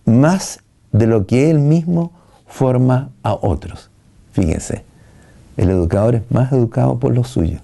más 0.05 0.61
de 0.95 1.09
lo 1.09 1.27
que 1.27 1.51
él 1.51 1.59
mismo 1.59 2.13
forma 2.47 3.11
a 3.25 3.35
otros. 3.35 3.91
Fíjense. 4.33 4.85
El 5.57 5.71
educador 5.71 6.15
es 6.15 6.23
más 6.31 6.53
educado 6.53 6.99
por 6.99 7.15
los 7.15 7.29
suyos 7.29 7.61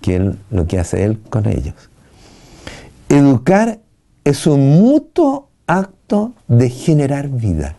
que 0.00 0.34
lo 0.50 0.66
que 0.66 0.78
hace 0.78 1.04
él 1.04 1.20
con 1.28 1.48
ellos. 1.48 1.74
Educar 3.08 3.80
es 4.24 4.46
un 4.46 4.80
mutuo 4.80 5.48
acto 5.66 6.32
de 6.46 6.70
generar 6.70 7.28
vida. 7.28 7.74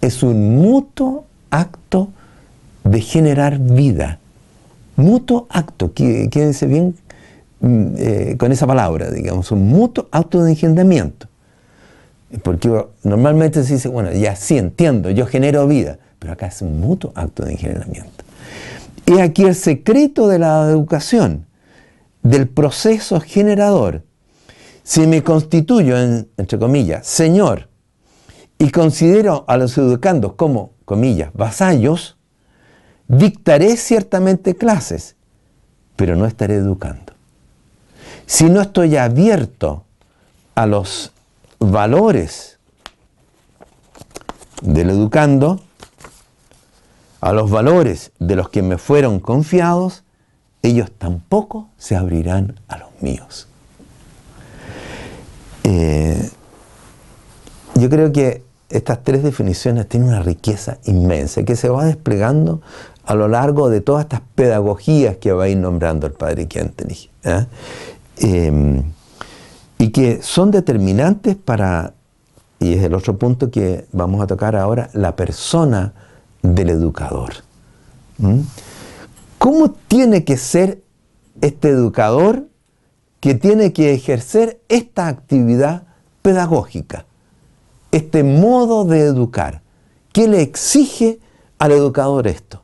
Es 0.00 0.22
un 0.22 0.56
mutuo 0.56 1.26
acto 1.50 2.08
de 2.82 3.00
generar 3.02 3.58
vida. 3.58 4.20
Mutuo 4.96 5.46
acto, 5.50 5.92
quédense 5.92 6.66
bien 6.66 6.94
mm, 7.60 7.86
eh, 7.96 8.36
con 8.38 8.52
esa 8.52 8.66
palabra, 8.66 9.10
digamos, 9.10 9.50
un 9.50 9.68
mutuo 9.68 10.08
acto 10.12 10.42
de 10.42 10.52
engendramiento. 10.52 11.26
Porque 12.42 12.86
normalmente 13.02 13.62
se 13.64 13.74
dice, 13.74 13.88
bueno, 13.88 14.12
ya 14.12 14.34
sí 14.36 14.58
entiendo, 14.58 15.10
yo 15.10 15.26
genero 15.26 15.66
vida, 15.66 15.98
pero 16.18 16.32
acá 16.32 16.46
es 16.46 16.62
un 16.62 16.80
mutuo 16.80 17.12
acto 17.14 17.44
de 17.44 17.52
engendramiento. 17.52 18.24
Y 19.06 19.20
aquí 19.20 19.44
el 19.44 19.54
secreto 19.54 20.28
de 20.28 20.38
la 20.38 20.68
educación, 20.68 21.46
del 22.24 22.48
proceso 22.48 23.20
generador. 23.20 24.02
Si 24.82 25.06
me 25.06 25.22
constituyo, 25.22 25.96
entre 25.96 26.58
comillas, 26.58 27.06
señor, 27.06 27.68
y 28.58 28.70
considero 28.70 29.44
a 29.46 29.56
los 29.56 29.78
educandos 29.78 30.32
como, 30.34 30.72
comillas, 30.84 31.30
vasallos, 31.34 32.16
dictaré 33.08 33.76
ciertamente 33.76 34.56
clases, 34.56 35.16
pero 35.96 36.16
no 36.16 36.26
estaré 36.26 36.54
educando. 36.54 37.12
Si 38.26 38.44
no 38.44 38.62
estoy 38.62 38.96
abierto 38.96 39.84
a 40.54 40.66
los 40.66 41.12
valores 41.70 42.58
del 44.62 44.90
educando, 44.90 45.60
a 47.20 47.32
los 47.32 47.50
valores 47.50 48.12
de 48.18 48.36
los 48.36 48.48
que 48.48 48.62
me 48.62 48.78
fueron 48.78 49.20
confiados, 49.20 50.04
ellos 50.62 50.90
tampoco 50.96 51.68
se 51.76 51.96
abrirán 51.96 52.60
a 52.68 52.78
los 52.78 52.88
míos. 53.00 53.48
Eh, 55.62 56.30
yo 57.74 57.90
creo 57.90 58.12
que 58.12 58.42
estas 58.70 59.02
tres 59.04 59.22
definiciones 59.22 59.88
tienen 59.88 60.08
una 60.08 60.22
riqueza 60.22 60.78
inmensa 60.84 61.44
que 61.44 61.56
se 61.56 61.68
va 61.68 61.84
desplegando 61.84 62.60
a 63.04 63.14
lo 63.14 63.28
largo 63.28 63.68
de 63.68 63.80
todas 63.80 64.04
estas 64.04 64.22
pedagogías 64.34 65.16
que 65.18 65.32
va 65.32 65.44
a 65.44 65.48
ir 65.48 65.58
nombrando 65.58 66.06
el 66.06 66.12
padre 66.12 66.48
Kentenich. 66.48 67.10
¿eh? 67.24 67.46
Em, 68.18 68.82
y 69.78 69.90
que 69.90 70.22
son 70.22 70.50
determinantes 70.50 71.36
para, 71.36 71.94
y 72.58 72.74
es 72.74 72.82
el 72.84 72.94
otro 72.94 73.18
punto 73.18 73.50
que 73.50 73.86
vamos 73.92 74.22
a 74.22 74.26
tocar 74.26 74.56
ahora, 74.56 74.90
la 74.92 75.16
persona 75.16 75.92
del 76.42 76.70
educador. 76.70 77.32
¿Mm? 78.18 78.40
¿Cómo 79.38 79.72
tiene 79.88 80.24
que 80.24 80.36
ser 80.36 80.82
este 81.40 81.68
educador 81.68 82.48
que 83.20 83.34
tiene 83.34 83.72
que 83.72 83.92
ejercer 83.92 84.60
esta 84.68 85.08
actividad 85.08 85.84
pedagógica, 86.22 87.06
este 87.90 88.22
modo 88.22 88.84
de 88.84 89.00
educar? 89.00 89.62
¿Qué 90.12 90.28
le 90.28 90.42
exige 90.42 91.18
al 91.58 91.72
educador 91.72 92.26
esto? 92.26 92.62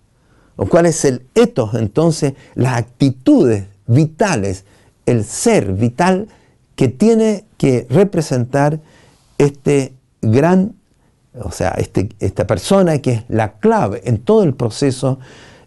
¿O 0.57 0.66
cuál 0.66 0.87
es 0.87 1.05
el 1.05 1.27
etos, 1.35 1.75
entonces, 1.75 2.35
las 2.55 2.77
actitudes 2.77 3.64
vitales, 3.87 4.64
el 5.07 5.25
ser 5.25 5.73
vital 5.73 6.29
que 6.81 6.88
tiene 6.88 7.45
que 7.59 7.87
representar 7.90 8.81
este 9.37 9.93
gran, 10.23 10.77
o 11.38 11.51
sea, 11.51 11.73
este, 11.73 12.09
esta 12.21 12.47
persona 12.47 12.97
que 13.01 13.12
es 13.12 13.25
la 13.29 13.59
clave 13.59 14.01
en 14.07 14.16
todo 14.16 14.45
el 14.45 14.55
proceso 14.55 15.19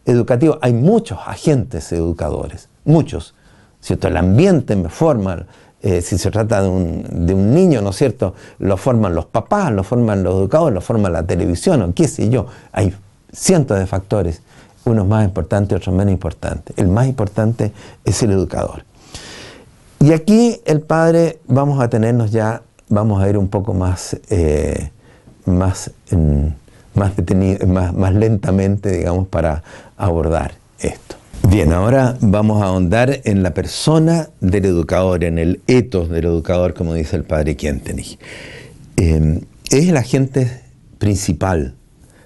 educativo? 0.08 0.58
Hay 0.64 0.74
muchos 0.74 1.20
agentes 1.28 1.92
educadores, 1.92 2.68
muchos, 2.84 3.36
¿cierto? 3.80 4.08
El 4.08 4.18
ambiente 4.18 4.76
me 4.76 4.90
forma, 4.90 5.46
eh, 5.84 6.02
si 6.02 6.18
se 6.18 6.32
trata 6.32 6.64
de 6.64 6.68
un, 6.68 7.54
niño, 7.54 7.84
¿no 7.84 7.92
es 7.92 7.98
cierto? 7.98 8.34
Lo 8.58 8.76
forman 8.76 9.14
los 9.14 9.28
papás, 9.28 9.72
lo 9.72 9.84
forman 9.84 10.24
los 10.24 10.34
educadores, 10.34 10.74
lo 10.74 10.82
forma 10.82 11.12
la 11.12 11.22
televisión, 11.22 11.84
o 11.84 11.94
qué 11.94 12.08
sé 12.08 12.28
yo. 12.30 12.48
Hay 12.72 12.92
cientos 13.32 13.78
de 13.78 13.86
factores, 13.86 14.42
unos 14.86 15.06
más 15.06 15.26
importantes, 15.26 15.78
otros 15.78 15.94
menos 15.94 16.12
importantes. 16.12 16.76
El 16.76 16.88
más 16.88 17.06
importante 17.06 17.72
es 18.04 18.24
el 18.24 18.32
educador. 18.32 18.84
Y 20.04 20.12
aquí 20.12 20.60
el 20.66 20.82
padre, 20.82 21.40
vamos 21.48 21.82
a 21.82 21.90
tenernos 21.90 22.30
ya, 22.30 22.62
vamos 22.90 23.24
a 23.24 23.30
ir 23.30 23.38
un 23.38 23.48
poco 23.48 23.74
más, 23.74 24.18
eh, 24.30 24.90
más, 25.46 25.92
más, 26.94 27.16
detenido, 27.16 27.66
más, 27.68 27.94
más 27.94 28.14
lentamente, 28.14 28.92
digamos, 28.92 29.30
para 29.30 29.64
abordar 29.96 30.56
esto. 30.80 31.16
Bien, 31.48 31.72
ahora 31.72 32.18
vamos 32.20 32.62
a 32.62 32.66
ahondar 32.66 33.22
en 33.24 33.44
la 33.44 33.54
persona 33.54 34.28
del 34.42 34.66
educador, 34.66 35.24
en 35.24 35.38
el 35.38 35.62
etos 35.68 36.10
del 36.10 36.26
educador, 36.26 36.74
como 36.74 36.96
dice 36.96 37.16
el 37.16 37.24
padre 37.24 37.56
Quentenich. 37.56 38.20
Em, 38.98 39.40
es 39.70 39.88
el 39.88 39.96
agente 39.96 40.64
principal 40.98 41.76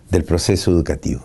del 0.10 0.24
proceso 0.24 0.72
educativo. 0.72 1.22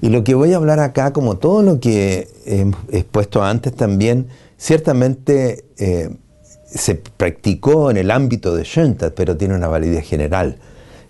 Y 0.00 0.10
lo 0.10 0.22
que 0.22 0.36
voy 0.36 0.52
a 0.52 0.56
hablar 0.58 0.78
acá, 0.78 1.12
como 1.12 1.36
todo 1.36 1.62
lo 1.62 1.80
que 1.80 2.28
he 2.46 2.96
expuesto 2.96 3.42
antes 3.42 3.74
también, 3.74 4.28
ciertamente 4.56 5.64
eh, 5.78 6.10
se 6.66 6.94
practicó 6.94 7.90
en 7.90 7.96
el 7.96 8.10
ámbito 8.10 8.54
de 8.54 8.64
Schoenstatt, 8.64 9.14
pero 9.14 9.36
tiene 9.36 9.54
una 9.54 9.68
validez 9.68 10.06
general. 10.06 10.58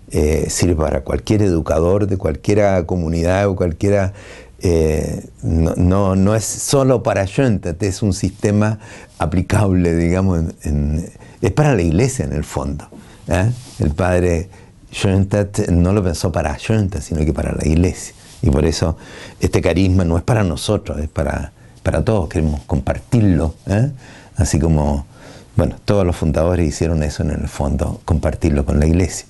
Eh, 0.09 0.45
sirve 0.49 0.75
para 0.75 1.01
cualquier 1.01 1.41
educador 1.41 2.07
de 2.07 2.15
cualquier 2.17 2.85
comunidad 2.85 3.49
o 3.49 3.57
cualquiera 3.57 4.13
eh, 4.59 5.25
no, 5.43 6.15
no, 6.15 6.35
es 6.35 6.45
solo 6.45 7.03
para 7.03 7.25
Schoenstatt, 7.27 7.83
es 7.83 8.01
un 8.01 8.13
sistema 8.13 8.79
aplicable, 9.19 9.95
digamos, 9.95 10.45
es 11.41 11.51
para 11.51 11.75
la 11.75 11.81
iglesia 11.81 12.25
en 12.25 12.33
el 12.33 12.43
fondo. 12.43 12.87
El 13.79 13.91
padre 13.91 14.49
Schoenstatt 14.91 15.67
no 15.69 15.93
lo 15.93 16.03
pensó 16.03 16.31
para 16.31 16.57
Schoenstatt, 16.57 17.01
sino 17.01 17.23
que 17.23 17.33
para 17.33 17.51
la 17.51 17.67
iglesia. 17.67 18.15
Y 18.41 18.49
por 18.49 18.65
eso 18.65 18.97
este 19.39 19.61
carisma 19.61 20.05
no 20.05 20.17
es 20.17 20.23
para 20.23 20.43
nosotros, 20.43 20.99
es 20.99 21.09
para, 21.09 21.51
para 21.87 22.03
todos, 22.03 22.27
queremos 22.27 22.59
compartirlo. 22.65 23.55
¿eh? 23.65 23.91
Así 24.35 24.59
como, 24.59 25.05
bueno, 25.55 25.77
todos 25.85 26.05
los 26.05 26.17
fundadores 26.17 26.67
hicieron 26.67 27.01
eso 27.01 27.23
en 27.23 27.29
el 27.29 27.47
fondo, 27.47 28.01
compartirlo 28.03 28.65
con 28.65 28.81
la 28.81 28.87
iglesia. 28.87 29.25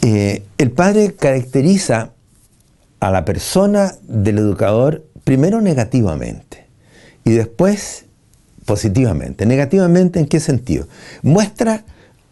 el 0.00 0.70
padre 0.70 1.16
caracteriza 1.16 2.10
a 3.00 3.10
la 3.10 3.24
persona 3.24 3.94
del 4.06 4.38
educador 4.38 5.04
primero 5.24 5.60
negativamente 5.60 6.66
y 7.24 7.32
después 7.32 8.04
positivamente. 8.64 9.44
Negativamente, 9.44 10.20
¿en 10.20 10.26
qué 10.26 10.38
sentido? 10.38 10.86
Muestra 11.22 11.82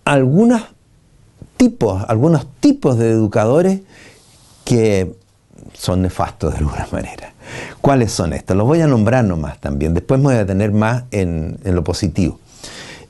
algunos 0.04 0.62
tipos, 1.56 2.04
algunos 2.06 2.46
tipos 2.60 2.98
de 2.98 3.10
educadores 3.10 3.80
que 4.64 5.12
son 5.72 6.02
nefastos 6.02 6.52
de 6.52 6.58
alguna 6.58 6.86
manera. 6.92 7.32
¿Cuáles 7.80 8.12
son 8.12 8.32
estos? 8.32 8.56
Los 8.56 8.66
voy 8.66 8.80
a 8.80 8.86
nombrar 8.86 9.24
nomás 9.24 9.60
también, 9.60 9.94
después 9.94 10.20
me 10.20 10.26
voy 10.26 10.36
a 10.36 10.46
tener 10.46 10.72
más 10.72 11.04
en, 11.10 11.58
lo 11.64 11.84
positivo. 11.84 12.38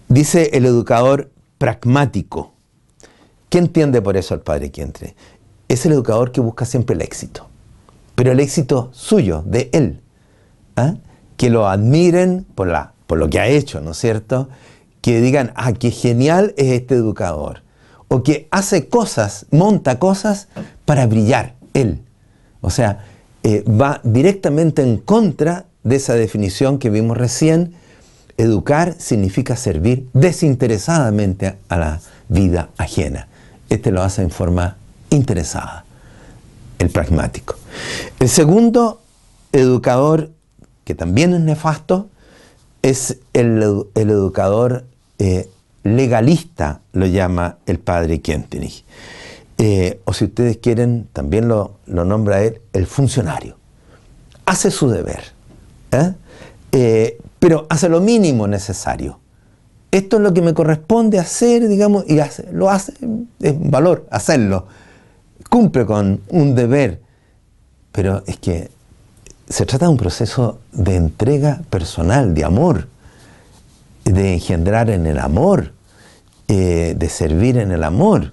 Dice 0.09 0.51
el 0.53 0.67
educador 0.67 1.31
pragmático. 1.59 2.53
¿Qué 3.49 3.59
entiende 3.59 4.01
por 4.01 4.17
eso 4.17 4.35
el 4.35 4.41
padre 4.41 4.71
Quientre? 4.71 5.15
Es 5.69 5.87
el 5.87 5.93
educador 5.93 6.33
que 6.33 6.41
busca 6.41 6.65
siempre 6.65 6.95
el 6.95 7.03
éxito 7.03 7.49
pero 8.15 8.33
el 8.33 8.41
éxito 8.41 8.91
suyo, 8.93 9.43
de 9.47 9.69
él. 9.73 10.01
¿ah? 10.77 10.95
Que 11.37 11.51
lo 11.51 11.69
admiren 11.69 12.47
por, 12.55 12.69
la, 12.69 12.93
por 13.07 13.19
lo 13.19 13.29
que 13.29 13.41
ha 13.41 13.49
hecho, 13.49 13.81
¿no 13.81 13.93
es 13.93 13.99
cierto? 13.99 14.49
Que 15.01 15.21
digan, 15.21 15.53
ah, 15.57 15.73
qué 15.73 15.91
genial 15.91 16.55
es 16.57 16.73
este 16.73 16.95
educador. 16.95 17.63
O 18.09 18.23
que 18.23 18.47
hace 18.51 18.89
cosas, 18.89 19.47
monta 19.51 19.99
cosas 19.99 20.49
para 20.85 21.07
brillar, 21.07 21.55
él. 21.75 22.03
O 22.63 22.71
sea, 22.71 23.05
eh, 23.43 23.63
va 23.69 24.01
directamente 24.05 24.83
en 24.83 24.97
contra 24.97 25.67
de 25.83 25.97
esa 25.97 26.15
definición 26.15 26.79
que 26.79 26.89
vimos 26.89 27.19
recién. 27.19 27.75
Educar 28.39 28.95
significa 28.99 29.57
servir 29.57 30.09
desinteresadamente 30.15 31.57
a 31.69 31.77
la 31.77 32.01
vida 32.29 32.71
ajena. 32.79 33.29
Este 33.69 33.91
lo 33.91 34.03
hace 34.03 34.23
en 34.23 34.31
forma 34.31 34.77
interesada 35.11 35.85
el 36.79 36.91
pragmático. 36.91 37.57
El 38.19 38.29
segundo 38.29 39.03
educador, 39.53 40.31
que 40.85 40.95
también 40.95 41.35
es 41.35 41.41
nefasto, 41.41 42.09
es 42.83 43.19
el, 43.33 43.87
educador 43.95 44.85
eh, 45.19 45.49
legalista, 45.85 46.81
lo 46.93 47.07
llama 47.07 47.59
el 47.67 47.79
padre 47.79 48.21
Quentenich. 48.21 48.85
Eh, 49.65 50.01
o 50.05 50.13
si 50.13 50.25
ustedes 50.25 50.57
quieren, 50.57 51.09
también 51.13 51.47
lo, 51.47 51.79
nombra 51.87 52.43
él, 52.43 52.61
el 52.73 52.87
funcionario. 52.87 53.57
Hace 54.45 54.71
su 54.73 54.89
deber, 54.91 55.23
¿eh? 55.93 57.19
pero 57.39 57.67
hace 57.71 57.89
lo 57.89 58.01
mínimo 58.01 58.49
necesario. 58.49 59.21
Esto 59.93 60.17
es 60.17 60.23
lo 60.23 60.35
que 60.35 60.43
me 60.43 60.53
corresponde 60.53 61.19
hacer, 61.19 61.69
digamos, 61.69 62.05
y 62.09 62.19
lo 62.51 62.71
hace, 62.71 62.95
es 63.41 63.71
valor 63.71 64.07
hacerlo 64.11 64.67
cumple 65.53 65.85
con 65.85 66.23
un 66.31 66.55
deber, 66.55 67.03
pero 67.93 68.23
es 68.27 68.39
que 68.39 68.71
se 69.51 69.67
trata 69.67 69.85
de 69.85 69.93
un 69.93 69.99
proceso 69.99 70.61
de 70.73 70.97
entrega 70.97 71.61
personal, 71.69 72.33
de 72.33 72.43
amor, 72.43 72.89
de 74.05 74.33
engendrar 74.33 74.89
en 74.89 75.07
el 75.07 75.19
amor, 75.19 75.73
eh, 76.49 76.95
de 76.97 77.09
servir 77.11 77.59
en 77.59 77.71
el 77.71 77.85
amor. 77.85 78.33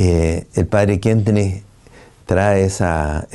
Eh, 0.00 0.46
el 0.54 0.66
padre 0.68 1.00
Quentin 1.00 1.64
trae 2.24 2.64
esa, 2.64 3.26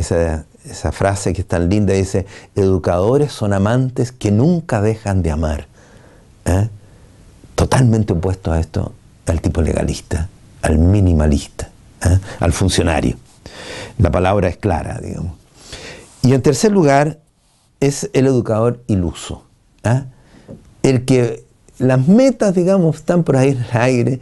frase 0.94 1.34
que 1.34 1.42
es 1.42 1.48
tan 1.48 1.68
linda, 1.68 1.94
dice, 1.94 2.26
educadores 2.56 3.34
son 3.34 3.52
amantes 3.52 4.14
que 4.14 4.32
nunca 4.32 4.82
dejan 4.82 5.24
de 5.24 5.32
amar. 5.32 5.68
¿eh? 6.46 6.70
Totalmente 7.56 8.14
opuesto 8.14 8.54
a 8.54 8.62
esto, 8.62 8.94
al 9.26 9.42
tipo 9.42 9.62
legalista, 9.62 10.30
al 10.62 10.78
minimalista. 10.78 11.70
¿eh? 12.06 12.18
al 12.40 12.54
funcionario. 12.54 13.18
La 13.98 14.10
palabra 14.10 14.48
es 14.48 14.56
clara, 14.56 15.00
digamos. 15.04 15.34
Y 16.22 16.34
en 16.34 16.42
tercer 16.42 16.72
lugar, 16.72 17.20
es 17.82 18.10
el 18.14 18.26
educador 18.28 18.82
iluso. 18.88 19.44
El 20.82 21.04
que 21.04 21.44
las 21.78 22.08
metas, 22.08 22.56
digamos, 22.56 22.96
están 22.96 23.26
por 23.26 23.36
ahí 23.36 23.50
en 23.50 23.58
el 23.58 23.78
aire, 23.78 24.20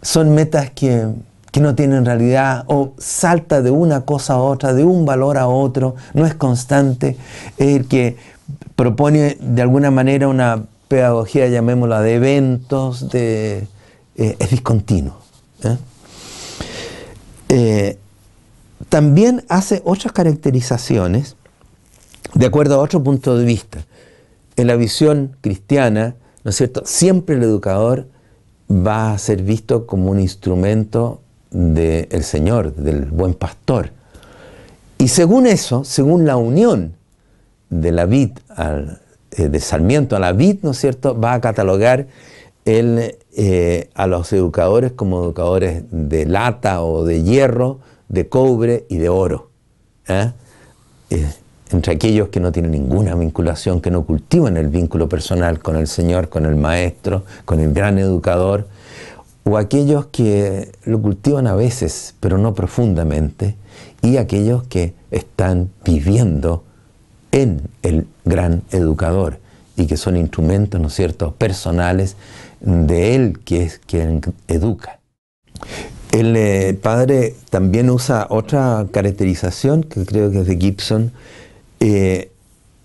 son 0.00 0.34
metas 0.34 0.70
que, 0.70 1.06
que 1.52 1.60
no 1.60 1.74
tienen 1.74 2.04
realidad 2.04 2.64
o 2.66 2.94
salta 2.98 3.60
de 3.62 3.70
una 3.70 4.00
cosa 4.00 4.34
a 4.34 4.38
otra, 4.38 4.72
de 4.72 4.84
un 4.84 5.04
valor 5.04 5.36
a 5.36 5.46
otro, 5.46 5.94
no 6.14 6.26
es 6.26 6.34
constante, 6.34 7.16
es 7.58 7.76
el 7.76 7.86
que 7.86 8.16
propone 8.74 9.36
de 9.38 9.62
alguna 9.62 9.90
manera 9.90 10.28
una 10.28 10.64
pedagogía, 10.88 11.48
llamémosla, 11.48 12.00
de 12.00 12.14
eventos, 12.14 13.10
de, 13.10 13.66
eh, 14.16 14.36
es 14.38 14.50
discontinuo. 14.50 15.16
Eh, 17.48 17.98
también 18.88 19.44
hace 19.48 19.82
otras 19.84 20.12
caracterizaciones 20.12 21.36
de 22.34 22.46
acuerdo 22.46 22.76
a 22.76 22.78
otro 22.78 23.02
punto 23.02 23.36
de 23.36 23.44
vista. 23.44 23.84
En 24.56 24.66
la 24.66 24.76
visión 24.76 25.36
cristiana, 25.42 26.14
¿no 26.44 26.50
es 26.50 26.56
cierto? 26.56 26.82
Siempre 26.86 27.36
el 27.36 27.42
educador 27.42 28.06
va 28.70 29.12
a 29.12 29.18
ser 29.18 29.42
visto 29.42 29.86
como 29.86 30.10
un 30.10 30.20
instrumento 30.20 31.21
del 31.52 32.24
Señor, 32.24 32.74
del 32.74 33.06
buen 33.06 33.34
pastor. 33.34 33.90
Y 34.98 35.08
según 35.08 35.46
eso, 35.46 35.84
según 35.84 36.26
la 36.26 36.36
unión 36.36 36.94
de 37.70 37.92
la 37.92 38.06
vid, 38.06 38.30
al, 38.48 39.00
eh, 39.30 39.48
de 39.48 39.60
Sarmiento 39.60 40.16
a 40.16 40.18
la 40.18 40.32
vid, 40.32 40.58
¿no 40.62 40.72
es 40.72 40.78
cierto?, 40.78 41.18
va 41.18 41.34
a 41.34 41.40
catalogar 41.40 42.06
eh, 42.64 43.90
a 43.94 44.06
los 44.06 44.32
educadores 44.32 44.92
como 44.92 45.24
educadores 45.24 45.84
de 45.90 46.26
lata 46.26 46.82
o 46.82 47.04
de 47.04 47.22
hierro, 47.22 47.80
de 48.08 48.28
cobre 48.28 48.86
y 48.88 48.98
de 48.98 49.08
oro. 49.08 49.50
¿eh? 50.06 50.30
Eh, 51.10 51.26
entre 51.72 51.94
aquellos 51.94 52.28
que 52.28 52.38
no 52.38 52.52
tienen 52.52 52.70
ninguna 52.70 53.14
vinculación, 53.14 53.80
que 53.80 53.90
no 53.90 54.04
cultivan 54.04 54.56
el 54.56 54.68
vínculo 54.68 55.08
personal 55.08 55.58
con 55.58 55.76
el 55.76 55.88
Señor, 55.88 56.28
con 56.28 56.44
el 56.44 56.54
Maestro, 56.54 57.24
con 57.44 57.60
el 57.60 57.72
gran 57.72 57.98
educador, 57.98 58.68
o 59.44 59.56
aquellos 59.56 60.06
que 60.06 60.72
lo 60.84 61.00
cultivan 61.00 61.46
a 61.46 61.54
veces, 61.54 62.14
pero 62.20 62.38
no 62.38 62.54
profundamente, 62.54 63.56
y 64.02 64.16
aquellos 64.16 64.64
que 64.64 64.94
están 65.10 65.70
viviendo 65.84 66.64
en 67.32 67.62
el 67.82 68.06
gran 68.24 68.62
educador 68.70 69.38
y 69.76 69.86
que 69.86 69.96
son 69.96 70.16
instrumentos, 70.16 70.80
¿no 70.80 70.88
es 70.88 70.94
cierto?, 70.94 71.34
personales 71.34 72.16
de 72.60 73.14
él, 73.14 73.40
que 73.44 73.64
es 73.64 73.78
quien 73.78 74.20
educa. 74.48 75.00
El 76.12 76.36
eh, 76.36 76.78
padre 76.80 77.34
también 77.48 77.88
usa 77.88 78.26
otra 78.28 78.86
caracterización, 78.90 79.82
que 79.82 80.04
creo 80.04 80.30
que 80.30 80.40
es 80.40 80.46
de 80.46 80.56
Gibson, 80.56 81.12
eh, 81.80 82.30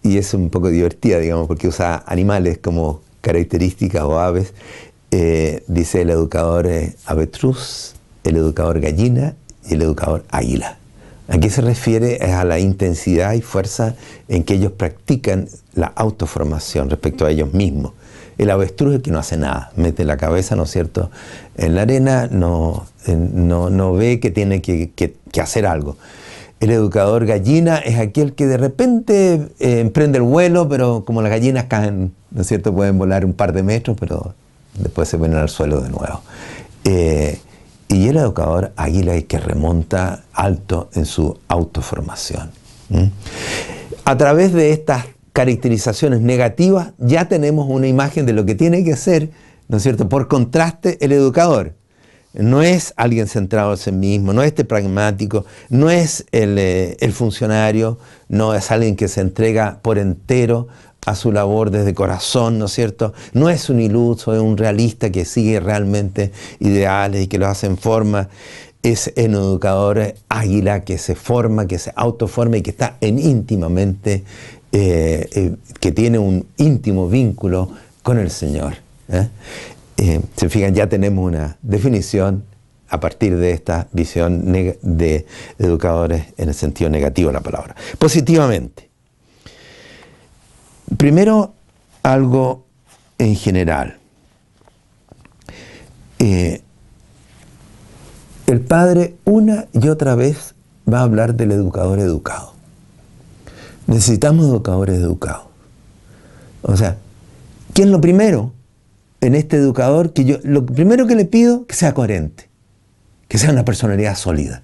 y 0.02 0.18
es 0.18 0.34
un 0.34 0.50
poco 0.50 0.70
divertida, 0.70 1.20
digamos, 1.20 1.48
porque 1.48 1.68
usa 1.68 2.04
animales 2.08 2.58
como 2.60 3.02
características 3.22 4.04
o 4.04 4.20
aves. 4.20 4.54
Eh, 5.12 5.64
dice 5.68 6.02
el 6.02 6.10
educador 6.10 6.68
avetruz, 7.06 7.96
el 8.24 8.38
educador 8.38 8.80
gallina 8.80 9.36
y 9.70 9.76
el 9.76 9.82
educador 9.82 10.26
águila. 10.30 10.78
¿A 11.30 11.38
qué 11.40 11.50
se 11.50 11.62
refiere? 11.62 12.16
Es 12.26 12.34
a 12.34 12.46
la 12.46 12.60
intensidad 12.60 13.34
y 13.34 13.42
fuerza 13.42 13.96
en 14.30 14.44
que 14.44 14.54
ellos 14.54 14.72
practican 14.72 15.48
la 15.74 15.88
autoformación 15.88 16.90
respecto 16.90 17.26
a 17.26 17.32
ellos 17.32 17.54
mismos. 17.54 17.94
El 18.38 18.50
avestruz 18.50 18.92
es 18.92 18.96
el 18.98 19.02
que 19.02 19.12
no 19.12 19.20
hace 19.20 19.36
nada, 19.36 19.72
mete 19.76 20.06
la 20.06 20.16
cabeza, 20.16 20.56
¿no 20.56 20.64
es 20.64 20.72
cierto?, 20.72 21.10
en 21.58 21.76
la 21.76 21.82
arena, 21.82 22.28
no, 22.32 22.86
no, 23.08 23.94
ve 23.94 24.20
que 24.20 24.30
tiene 24.30 24.62
que, 24.62 25.16
hacer 25.42 25.66
algo. 25.66 25.98
El 26.60 26.72
educador 26.72 27.26
gallina 27.26 27.78
es 27.78 28.00
aquel 28.00 28.34
que 28.34 28.48
de 28.48 28.58
repente 28.58 29.50
eh, 29.60 29.80
emprende 29.80 30.20
el 30.20 30.24
vuelo, 30.24 30.70
pero 30.70 31.04
como 31.04 31.22
las 31.22 31.32
gallinas 31.32 31.66
caen, 31.66 32.14
¿no 32.32 32.42
es 32.42 32.48
cierto?, 32.48 32.74
pueden 32.74 32.98
volar 32.98 33.26
un 33.26 33.34
par 33.34 33.54
de 33.54 33.64
metros, 33.64 33.98
pero 34.00 34.34
después 34.78 35.08
se 35.10 35.18
ponen 35.18 35.38
al 35.38 35.50
suelo 35.50 35.82
de 35.82 35.90
nuevo. 35.90 36.22
Eh, 36.84 37.40
y 37.90 38.08
el 38.10 38.18
educador 38.18 38.74
águila 38.76 39.16
es 39.16 39.26
que 39.26 39.40
remonta 39.40 40.24
alto 40.34 40.90
en 40.94 41.06
su 41.06 41.40
autoformación. 41.48 42.52
A 44.06 44.18
través 44.18 44.54
de 44.54 44.72
estas 44.72 45.06
caracterizaciones 45.34 46.22
negativas 46.22 46.94
ya 46.98 47.28
tenemos 47.28 47.68
una 47.70 47.88
imagen 47.88 48.26
de 48.26 48.34
lo 48.34 48.46
que 48.46 48.56
tiene 48.56 48.84
que 48.84 48.96
ser, 48.96 49.30
¿no 49.68 49.78
es 49.78 49.84
cierto?, 49.84 50.10
por 50.10 50.28
contraste 50.28 50.98
el 51.04 51.12
educador. 51.12 51.76
No 52.34 52.62
es 52.62 52.94
alguien 52.98 53.28
centrado 53.28 53.72
en 53.72 53.78
sí 53.78 53.92
mismo, 53.92 54.34
no 54.34 54.44
es 54.44 54.48
este 54.48 54.66
pragmático, 54.66 55.46
no 55.70 55.90
es 55.90 56.26
el, 56.32 56.58
eh, 56.60 56.98
el 57.00 57.14
funcionario, 57.14 57.98
no 58.28 58.54
es 58.54 58.70
alguien 58.70 58.96
que 58.96 59.08
se 59.08 59.22
entrega 59.22 59.80
por 59.82 59.98
entero 59.98 60.68
a 61.06 61.16
su 61.16 61.32
labor 61.32 61.72
desde 61.72 61.94
corazón, 61.94 62.60
¿no 62.60 62.66
es 62.66 62.74
cierto? 62.74 63.14
No 63.32 63.50
es 63.50 63.70
un 63.70 63.80
iluso, 63.80 64.34
es 64.34 64.42
un 64.42 64.58
realista 64.58 65.10
que 65.10 65.24
sigue 65.24 65.60
realmente 65.60 66.32
ideales 66.60 67.24
y 67.24 67.28
que 67.28 67.38
los 67.38 67.48
hace 67.48 67.68
en 67.68 67.78
forma. 67.78 68.30
Es 68.84 69.14
un 69.16 69.36
educador 69.36 70.16
águila 70.28 70.84
que 70.84 70.98
se 70.98 71.16
forma, 71.16 71.66
que 71.66 71.80
se 71.80 71.94
autoforma 71.96 72.58
y 72.58 72.62
que 72.62 72.72
está 72.72 72.98
en 73.00 73.20
íntimamente, 73.20 74.24
eh, 74.74 75.30
eh, 75.32 75.56
que 75.80 75.92
tiene 75.94 76.20
un 76.20 76.46
íntimo 76.58 77.08
vínculo 77.08 77.70
con 78.04 78.20
el 78.20 78.30
Señor. 78.30 78.74
¿eh? 79.10 79.30
se 80.36 80.50
fijan, 80.50 80.76
ya 80.76 80.88
tenemos 80.88 81.26
una 81.26 81.58
definición 81.62 82.44
a 82.90 83.00
partir 83.00 83.36
de 83.38 83.52
esta 83.52 83.88
visión 83.94 84.52
de 84.52 85.26
educadores 85.58 86.26
en 86.38 86.50
el 86.50 86.56
sentido 86.56 86.90
negativo 86.90 87.30
de 87.30 87.34
la 87.34 87.42
palabra. 87.42 87.76
Positivamente. 87.98 88.87
Primero, 90.96 91.54
algo 92.04 92.66
en 93.18 93.36
general. 93.36 93.98
Eh, 96.20 96.62
el 98.48 98.62
padre 98.62 99.18
una 99.26 99.66
y 99.74 99.90
otra 99.90 100.16
vez 100.16 100.56
va 100.92 101.00
a 101.00 101.04
hablar 101.04 101.36
del 101.36 101.52
educador 101.52 102.00
educado. 102.00 102.54
Necesitamos 103.88 104.46
educadores 104.46 104.98
educados. 105.00 105.48
O 106.62 106.78
sea, 106.78 106.98
¿qué 107.74 107.84
es 107.84 107.90
lo 107.90 108.00
primero 108.02 108.54
en 109.22 109.36
este 109.36 109.58
educador? 109.58 110.14
Que 110.14 110.26
yo, 110.26 110.38
lo 110.44 110.66
primero 110.66 111.08
que 111.08 111.16
le 111.16 111.26
pido, 111.26 111.66
que 111.66 111.76
sea 111.76 111.94
coherente, 111.94 112.50
que 113.28 113.38
sea 113.38 113.52
una 113.52 113.66
personalidad 113.66 114.16
sólida. 114.16 114.64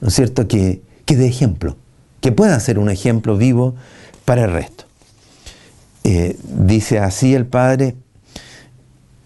¿No 0.00 0.08
es 0.08 0.14
cierto? 0.14 0.48
Que, 0.48 0.82
que 1.06 1.16
dé 1.16 1.26
ejemplo, 1.26 1.76
que 2.20 2.32
pueda 2.32 2.58
ser 2.60 2.78
un 2.78 2.90
ejemplo 2.90 3.36
vivo 3.36 3.74
para 4.24 4.44
el 4.44 4.52
resto. 4.52 4.84
Eh, 6.04 6.38
dice 6.42 6.98
así 6.98 7.34
el 7.34 7.46
padre, 7.46 7.96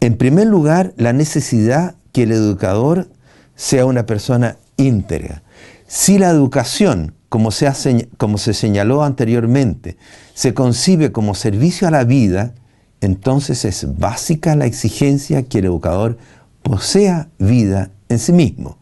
en 0.00 0.16
primer 0.16 0.46
lugar, 0.46 0.94
la 0.96 1.12
necesidad 1.12 1.96
que 2.12 2.22
el 2.22 2.32
educador 2.32 3.08
sea 3.56 3.84
una 3.84 4.06
persona 4.06 4.58
íntegra. 4.76 5.42
Si 5.88 6.18
la 6.18 6.30
educación, 6.30 7.14
como 7.28 7.50
se, 7.50 8.08
como 8.16 8.38
se 8.38 8.54
señaló 8.54 9.02
anteriormente, 9.02 9.96
se 10.34 10.54
concibe 10.54 11.10
como 11.10 11.34
servicio 11.34 11.88
a 11.88 11.90
la 11.90 12.04
vida, 12.04 12.54
entonces 13.00 13.64
es 13.64 13.98
básica 13.98 14.54
la 14.54 14.66
exigencia 14.66 15.42
que 15.42 15.58
el 15.58 15.64
educador 15.64 16.16
posea 16.62 17.28
vida 17.38 17.90
en 18.08 18.20
sí 18.20 18.32
mismo. 18.32 18.78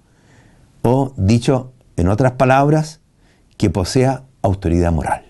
O, 0.82 1.14
dicho 1.16 1.72
en 1.96 2.08
otras 2.08 2.32
palabras, 2.32 3.00
que 3.56 3.70
posea 3.70 4.24
autoridad 4.42 4.92
moral 4.92 5.25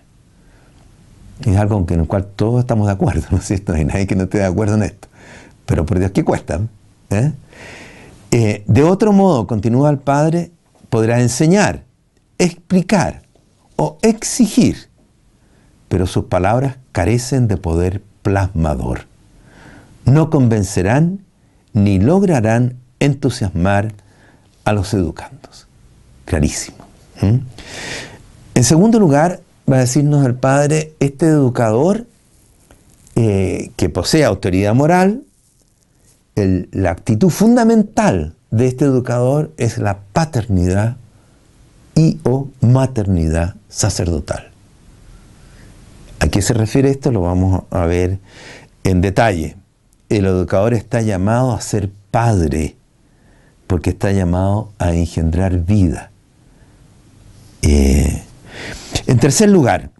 es 1.45 1.57
algo 1.57 1.85
en 1.89 1.99
el 1.99 2.07
cual 2.07 2.25
todos 2.25 2.59
estamos 2.59 2.87
de 2.87 2.93
acuerdo, 2.93 3.27
¿no 3.31 3.37
es 3.37 3.45
cierto? 3.45 3.71
No 3.71 3.77
hay 3.77 3.85
nadie 3.85 4.07
que 4.07 4.15
no 4.15 4.23
esté 4.23 4.39
de 4.39 4.45
acuerdo 4.45 4.75
en 4.75 4.83
esto. 4.83 5.07
Pero 5.65 5.85
por 5.85 5.99
Dios, 5.99 6.11
¿qué 6.11 6.23
cuesta? 6.23 6.61
¿Eh? 7.09 7.31
Eh, 8.31 8.63
de 8.67 8.83
otro 8.83 9.13
modo, 9.13 9.47
continúa 9.47 9.89
el 9.89 9.99
Padre, 9.99 10.51
podrá 10.89 11.21
enseñar, 11.21 11.83
explicar 12.37 13.23
o 13.75 13.97
exigir, 14.01 14.89
pero 15.87 16.07
sus 16.07 16.25
palabras 16.25 16.77
carecen 16.91 17.47
de 17.47 17.57
poder 17.57 18.01
plasmador. 18.21 19.01
No 20.05 20.29
convencerán 20.29 21.19
ni 21.73 21.99
lograrán 21.99 22.77
entusiasmar 22.99 23.93
a 24.65 24.73
los 24.73 24.93
educandos. 24.93 25.67
Clarísimo. 26.25 26.77
En 27.21 28.63
segundo 28.63 28.99
lugar, 28.99 29.41
va 29.69 29.77
a 29.77 29.79
decirnos 29.79 30.25
el 30.25 30.35
Padre, 30.35 30.93
este 30.99 31.25
educador 31.25 32.05
eh, 33.15 33.71
que 33.75 33.89
posee 33.89 34.23
autoridad 34.23 34.73
moral, 34.73 35.23
la 36.35 36.91
actitud 36.91 37.29
fundamental 37.29 38.35
de 38.51 38.67
este 38.67 38.85
educador 38.85 39.51
es 39.57 39.79
la 39.79 39.99
paternidad 40.13 40.97
y 41.95 42.19
o 42.23 42.47
maternidad 42.61 43.55
sacerdotal. 43.69 44.51
¿A 46.19 46.27
qué 46.27 46.41
se 46.41 46.53
refiere 46.53 46.91
esto? 46.91 47.11
Lo 47.11 47.21
vamos 47.21 47.63
a 47.71 47.85
ver 47.85 48.19
en 48.83 49.01
detalle. 49.01 49.55
El 50.09 50.25
educador 50.25 50.73
está 50.73 51.01
llamado 51.01 51.53
a 51.53 51.61
ser 51.61 51.89
padre 52.11 52.75
porque 53.65 53.89
está 53.89 54.11
llamado 54.11 54.71
a 54.77 54.93
engendrar 54.93 55.57
vida. 55.65 56.11
Eh, 57.63 58.23
en 59.07 59.19
tercer 59.19 59.49
lugar, 59.49 59.91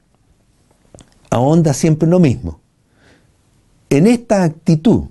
ahonda 1.30 1.74
siempre 1.74 2.08
lo 2.08 2.20
mismo. 2.20 2.60
En 3.90 4.06
esta 4.06 4.44
actitud 4.44 5.06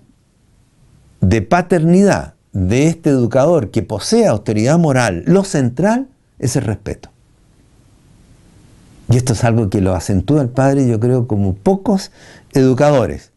de 1.22 1.40
paternidad 1.42 2.34
de 2.52 2.88
este 2.88 3.10
educador 3.10 3.70
que 3.70 3.82
posee 3.82 4.26
autoridad 4.26 4.78
moral, 4.78 5.24
lo 5.26 5.44
central 5.44 6.08
es 6.38 6.56
el 6.56 6.64
respeto. 6.64 7.10
Y 9.08 9.16
esto 9.16 9.32
es 9.32 9.44
algo 9.44 9.70
que 9.70 9.80
lo 9.80 9.94
acentúa 9.94 10.42
el 10.42 10.50
padre, 10.50 10.86
yo 10.86 11.00
creo, 11.00 11.26
como 11.26 11.54
pocos 11.54 12.10
educadores. 12.52 13.32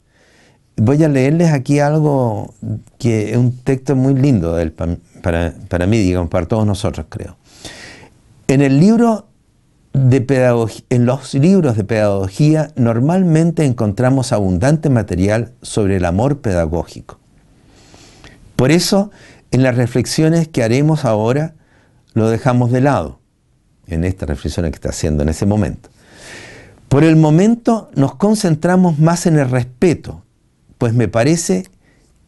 Voy 0.75 1.01
a 1.03 1.09
leerles 1.09 1.53
aquí 1.53 1.79
algo 1.79 2.53
que 2.97 3.31
es 3.31 3.37
un 3.37 3.55
texto 3.57 3.95
muy 3.95 4.13
lindo 4.13 4.57
para, 5.21 5.53
para 5.69 5.87
mí, 5.87 5.99
digamos, 5.99 6.29
para 6.29 6.47
todos 6.47 6.65
nosotros, 6.65 7.05
creo. 7.09 7.37
En 8.47 8.61
el 8.61 8.79
libro 8.79 9.28
en 9.93 11.05
los 11.05 11.33
libros 11.33 11.75
de 11.75 11.83
pedagogía 11.83 12.71
normalmente 12.75 13.65
encontramos 13.65 14.31
abundante 14.31 14.89
material 14.89 15.53
sobre 15.61 15.97
el 15.97 16.05
amor 16.05 16.39
pedagógico. 16.39 17.19
Por 18.55 18.71
eso, 18.71 19.11
en 19.51 19.63
las 19.63 19.75
reflexiones 19.75 20.47
que 20.47 20.63
haremos 20.63 21.05
ahora, 21.05 21.55
lo 22.13 22.29
dejamos 22.29 22.71
de 22.71 22.81
lado, 22.81 23.19
en 23.87 24.03
esta 24.03 24.25
reflexión 24.25 24.65
que 24.65 24.75
está 24.75 24.89
haciendo 24.89 25.23
en 25.23 25.29
ese 25.29 25.45
momento. 25.45 25.89
Por 26.87 27.03
el 27.03 27.15
momento 27.15 27.89
nos 27.95 28.15
concentramos 28.15 28.99
más 28.99 29.25
en 29.25 29.37
el 29.37 29.49
respeto, 29.49 30.23
pues 30.77 30.93
me 30.93 31.07
parece 31.07 31.67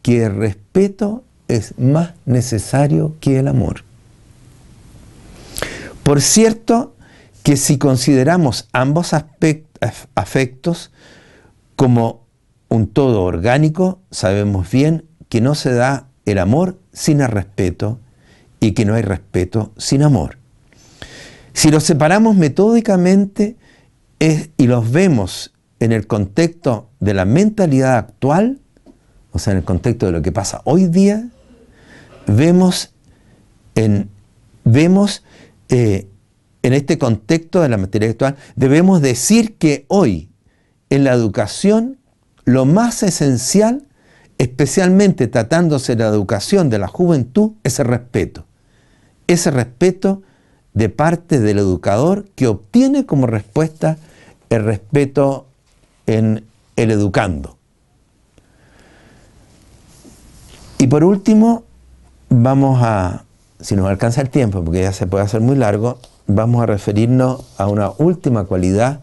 que 0.02 0.24
el 0.24 0.36
respeto 0.36 1.24
es 1.48 1.78
más 1.78 2.12
necesario 2.24 3.14
que 3.20 3.38
el 3.38 3.48
amor. 3.48 3.84
Por 6.02 6.20
cierto, 6.20 6.94
que 7.42 7.56
si 7.56 7.78
consideramos 7.78 8.68
ambos 8.72 9.12
afectos 10.14 10.92
como 11.76 12.26
un 12.68 12.86
todo 12.86 13.22
orgánico, 13.22 14.00
sabemos 14.10 14.70
bien 14.70 15.04
que 15.28 15.40
no 15.40 15.54
se 15.54 15.72
da 15.72 16.08
el 16.24 16.38
amor 16.38 16.78
sin 16.92 17.20
el 17.20 17.28
respeto 17.28 17.98
y 18.60 18.72
que 18.72 18.84
no 18.84 18.94
hay 18.94 19.02
respeto 19.02 19.72
sin 19.76 20.02
amor. 20.02 20.38
Si 21.52 21.70
los 21.70 21.82
separamos 21.82 22.36
metódicamente 22.36 23.56
y 24.18 24.66
los 24.66 24.90
vemos 24.90 25.52
en 25.80 25.92
el 25.92 26.06
contexto 26.06 26.90
de 27.00 27.14
la 27.14 27.24
mentalidad 27.24 27.96
actual, 27.96 28.60
o 29.32 29.38
sea, 29.38 29.52
en 29.52 29.58
el 29.58 29.64
contexto 29.64 30.06
de 30.06 30.12
lo 30.12 30.22
que 30.22 30.30
pasa 30.30 30.62
hoy 30.64 30.86
día, 30.86 31.28
vemos 32.26 32.92
vemos, 34.64 35.24
eh, 35.68 36.08
en 36.62 36.72
este 36.72 36.98
contexto 36.98 37.60
de 37.60 37.68
la 37.68 37.76
materia 37.76 38.10
actual, 38.10 38.36
debemos 38.56 39.02
decir 39.02 39.56
que 39.56 39.84
hoy 39.88 40.30
en 40.90 41.04
la 41.04 41.12
educación 41.12 41.98
lo 42.44 42.64
más 42.64 43.02
esencial, 43.02 43.86
especialmente 44.38 45.28
tratándose 45.28 45.96
de 45.96 46.04
la 46.04 46.10
educación 46.10 46.70
de 46.70 46.78
la 46.78 46.88
juventud, 46.88 47.52
es 47.62 47.78
el 47.78 47.86
respeto. 47.86 48.46
Ese 49.26 49.50
respeto 49.50 50.22
de 50.74 50.88
parte 50.88 51.40
del 51.40 51.58
educador 51.58 52.26
que 52.34 52.46
obtiene 52.46 53.06
como 53.06 53.26
respuesta 53.26 53.98
el 54.50 54.64
respeto 54.64 55.46
en 56.06 56.44
el 56.76 56.90
educando. 56.90 57.58
Y 60.78 60.88
por 60.88 61.04
último, 61.04 61.64
vamos 62.28 62.80
a, 62.82 63.24
si 63.60 63.76
nos 63.76 63.86
alcanza 63.86 64.20
el 64.20 64.30
tiempo, 64.30 64.64
porque 64.64 64.82
ya 64.82 64.92
se 64.92 65.06
puede 65.06 65.24
hacer 65.24 65.40
muy 65.40 65.56
largo, 65.56 65.98
vamos 66.26 66.62
a 66.62 66.66
referirnos 66.66 67.44
a 67.58 67.68
una 67.68 67.92
última 67.98 68.44
cualidad, 68.44 69.00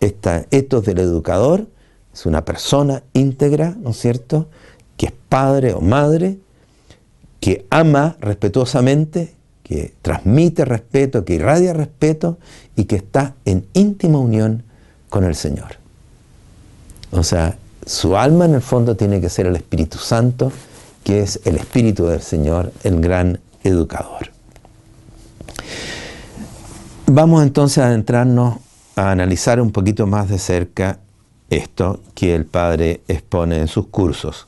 esta 0.00 0.44
etos 0.50 0.84
del 0.84 0.98
educador, 0.98 1.66
es 2.12 2.26
una 2.26 2.44
persona 2.44 3.02
íntegra, 3.12 3.74
¿no 3.80 3.90
es 3.90 3.98
cierto?, 3.98 4.48
que 4.96 5.06
es 5.06 5.12
padre 5.28 5.72
o 5.74 5.80
madre, 5.80 6.38
que 7.40 7.66
ama 7.70 8.16
respetuosamente, 8.20 9.34
que 9.62 9.94
transmite 10.02 10.64
respeto, 10.64 11.24
que 11.24 11.34
irradia 11.34 11.72
respeto 11.72 12.38
y 12.76 12.84
que 12.84 12.96
está 12.96 13.34
en 13.44 13.66
íntima 13.72 14.18
unión 14.18 14.62
con 15.08 15.24
el 15.24 15.34
Señor. 15.34 15.78
O 17.10 17.22
sea, 17.22 17.56
su 17.86 18.16
alma 18.16 18.44
en 18.44 18.54
el 18.54 18.62
fondo 18.62 18.96
tiene 18.96 19.20
que 19.20 19.28
ser 19.28 19.46
el 19.46 19.56
Espíritu 19.56 19.98
Santo, 19.98 20.52
que 21.02 21.22
es 21.22 21.40
el 21.44 21.56
Espíritu 21.56 22.06
del 22.06 22.22
Señor, 22.22 22.72
el 22.82 23.00
gran 23.00 23.40
educador. 23.62 24.30
Vamos 27.06 27.42
entonces 27.42 27.78
a 27.78 27.88
adentrarnos 27.88 28.56
a 28.96 29.10
analizar 29.10 29.60
un 29.60 29.72
poquito 29.72 30.06
más 30.06 30.28
de 30.28 30.38
cerca 30.38 30.98
esto 31.50 32.00
que 32.14 32.34
el 32.34 32.46
Padre 32.46 33.02
expone 33.08 33.58
en 33.58 33.68
sus 33.68 33.88
cursos. 33.88 34.46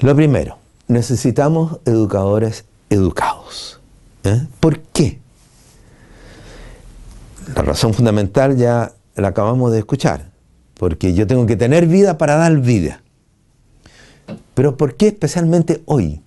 Lo 0.00 0.16
primero, 0.16 0.56
necesitamos 0.88 1.78
educadores 1.84 2.64
educados. 2.88 3.80
¿eh? 4.24 4.46
¿Por 4.60 4.80
qué? 4.80 5.18
La 7.54 7.62
razón 7.62 7.92
fundamental 7.92 8.56
ya 8.56 8.92
la 9.14 9.28
acabamos 9.28 9.72
de 9.72 9.80
escuchar, 9.80 10.30
porque 10.74 11.12
yo 11.12 11.26
tengo 11.26 11.44
que 11.44 11.56
tener 11.56 11.86
vida 11.86 12.16
para 12.16 12.36
dar 12.36 12.56
vida. 12.58 13.02
Pero 14.54 14.76
¿por 14.76 14.94
qué 14.94 15.08
especialmente 15.08 15.82
hoy? 15.84 16.22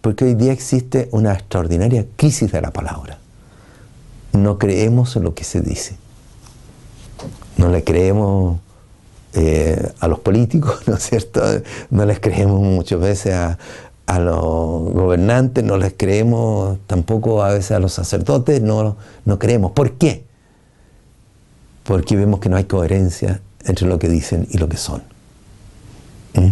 Porque 0.00 0.24
hoy 0.24 0.34
día 0.34 0.52
existe 0.52 1.08
una 1.12 1.34
extraordinaria 1.34 2.04
crisis 2.16 2.50
de 2.50 2.60
la 2.60 2.72
palabra. 2.72 3.18
No 4.34 4.58
creemos 4.58 5.16
en 5.16 5.22
lo 5.22 5.34
que 5.34 5.44
se 5.44 5.60
dice. 5.60 5.96
No 7.56 7.68
le 7.68 7.84
creemos 7.84 8.58
eh, 9.32 9.92
a 10.00 10.08
los 10.08 10.20
políticos, 10.20 10.82
¿no 10.86 10.94
es 10.94 11.02
cierto? 11.02 11.42
No 11.90 12.04
les 12.04 12.20
creemos 12.20 12.60
muchas 12.60 13.00
veces 13.00 13.34
a, 13.34 13.58
los 14.18 14.92
gobernantes, 14.92 15.64
no 15.64 15.78
les 15.78 15.94
creemos 15.96 16.78
tampoco 16.86 17.42
a 17.42 17.52
veces 17.52 17.72
a 17.72 17.78
los 17.78 17.92
sacerdotes, 17.92 18.60
no, 18.60 18.96
no 19.24 19.38
creemos. 19.38 19.72
¿Por 19.72 19.92
qué? 19.92 20.24
Porque 21.84 22.14
vemos 22.14 22.38
que 22.40 22.48
no 22.48 22.56
hay 22.56 22.64
coherencia 22.64 23.40
entre 23.64 23.88
lo 23.88 23.98
que 23.98 24.08
dicen 24.08 24.46
y 24.50 24.58
lo 24.58 24.68
que 24.68 24.76
son. 24.76 25.02
¿Mm? 26.34 26.50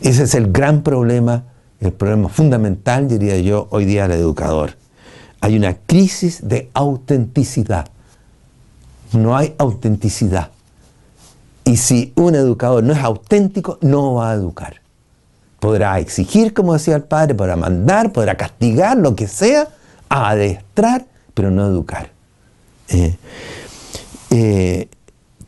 Ese 0.00 0.22
es 0.22 0.34
el 0.34 0.50
gran 0.50 0.82
problema, 0.82 1.44
el 1.80 1.92
problema 1.92 2.28
fundamental, 2.28 3.08
diría 3.08 3.38
yo, 3.40 3.68
hoy 3.70 3.84
día 3.84 4.08
del 4.08 4.20
educador. 4.20 4.76
Hay 5.40 5.56
una 5.56 5.74
crisis 5.74 6.46
de 6.48 6.70
autenticidad. 6.74 7.88
No 9.12 9.36
hay 9.36 9.54
autenticidad. 9.58 10.50
Y 11.64 11.76
si 11.78 12.12
un 12.16 12.34
educador 12.34 12.84
no 12.84 12.92
es 12.92 12.98
auténtico, 13.00 13.78
no 13.80 14.14
va 14.14 14.30
a 14.30 14.34
educar. 14.34 14.80
Podrá 15.58 15.98
exigir, 15.98 16.54
como 16.54 16.74
decía 16.74 16.96
el 16.96 17.02
padre, 17.02 17.34
podrá 17.34 17.56
mandar, 17.56 18.12
podrá 18.12 18.36
castigar, 18.36 18.96
lo 18.96 19.16
que 19.16 19.26
sea, 19.26 19.68
adestrar, 20.08 21.06
pero 21.34 21.50
no 21.50 21.66
educar. 21.66 22.10
Eh, 22.88 23.16
eh, 24.30 24.88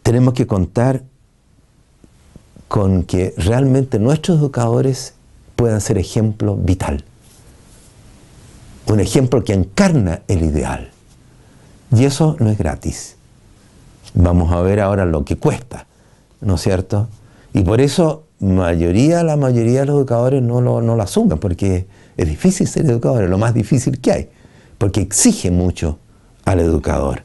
tenemos 0.02 0.34
que 0.34 0.46
contar 0.46 1.02
con 2.66 3.04
que 3.04 3.34
realmente 3.36 3.98
nuestros 3.98 4.38
educadores 4.38 5.14
puedan 5.56 5.80
ser 5.80 5.98
ejemplo 5.98 6.56
vital. 6.56 7.04
Un 8.88 9.00
ejemplo 9.00 9.44
que 9.44 9.52
encarna 9.52 10.22
el 10.28 10.42
ideal. 10.42 10.90
Y 11.94 12.04
eso 12.04 12.36
no 12.40 12.50
es 12.50 12.58
gratis. 12.58 13.16
Vamos 14.14 14.52
a 14.52 14.60
ver 14.60 14.80
ahora 14.80 15.04
lo 15.04 15.24
que 15.24 15.36
cuesta. 15.36 15.86
¿no 16.40 16.54
es 16.54 16.62
cierto? 16.62 17.08
Y 17.52 17.62
por 17.62 17.80
eso 17.80 18.24
mayoría, 18.40 19.22
la 19.22 19.36
mayoría 19.36 19.80
de 19.80 19.86
los 19.86 19.96
educadores 19.96 20.42
no 20.42 20.60
lo, 20.60 20.80
no 20.80 21.00
asumen, 21.00 21.38
porque 21.38 21.86
es 22.16 22.28
difícil 22.28 22.68
ser 22.68 22.86
educador, 22.86 23.24
es 23.24 23.30
lo 23.30 23.38
más 23.38 23.54
difícil 23.54 24.00
que 24.00 24.12
hay, 24.12 24.28
porque 24.76 25.00
exige 25.00 25.50
mucho 25.50 25.98
al 26.44 26.60
educador. 26.60 27.22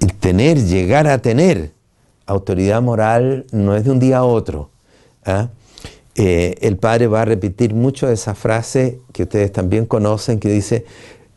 El 0.00 0.14
tener, 0.14 0.64
llegar 0.64 1.06
a 1.06 1.18
tener 1.18 1.72
autoridad 2.26 2.80
moral 2.82 3.46
no 3.52 3.76
es 3.76 3.84
de 3.84 3.90
un 3.90 3.98
día 3.98 4.18
a 4.18 4.24
otro. 4.24 4.70
¿ah? 5.24 5.48
Eh, 6.14 6.56
el 6.60 6.76
padre 6.76 7.06
va 7.06 7.22
a 7.22 7.24
repetir 7.24 7.74
mucho 7.74 8.10
esa 8.10 8.34
frase 8.34 9.00
que 9.12 9.22
ustedes 9.22 9.50
también 9.50 9.86
conocen, 9.86 10.38
que 10.38 10.50
dice, 10.50 10.84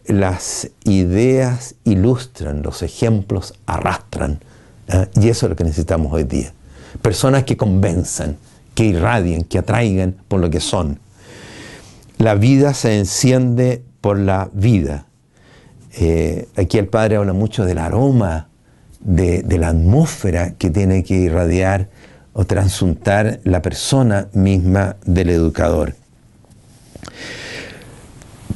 las 0.06 0.70
ideas 0.84 1.76
ilustran, 1.86 2.62
los 2.62 2.84
ejemplos 2.84 3.54
arrastran. 3.66 4.40
¿ah? 4.90 5.08
Y 5.16 5.30
eso 5.30 5.46
es 5.46 5.50
lo 5.52 5.56
que 5.56 5.64
necesitamos 5.64 6.12
hoy 6.12 6.26
día. 6.26 6.54
Personas 7.02 7.44
que 7.44 7.58
convenzan, 7.58 8.38
que 8.74 8.86
irradien, 8.86 9.44
que 9.44 9.58
atraigan 9.58 10.16
por 10.28 10.42
lo 10.42 10.50
que 10.50 10.60
son. 10.60 11.00
La 12.18 12.36
vida 12.36 12.74
se 12.74 12.98
enciende 12.98 13.82
por 14.02 14.20
la 14.20 14.50
vida. 14.54 15.06
Eh, 15.98 16.48
aquí 16.58 16.78
el 16.78 16.88
Padre 16.88 17.16
habla 17.16 17.34
mucho 17.34 17.66
del 17.66 17.78
aroma, 17.78 18.50
de, 19.00 19.44
de, 19.44 19.58
la 19.58 19.70
atmósfera 19.70 20.56
que 20.56 20.70
tiene 20.70 21.04
que 21.04 21.14
irradiar 21.14 21.90
o 22.38 22.46
transuntar 22.46 23.40
la 23.46 23.62
persona 23.62 24.28
misma 24.34 24.98
del 25.06 25.30
educador. 25.30 25.96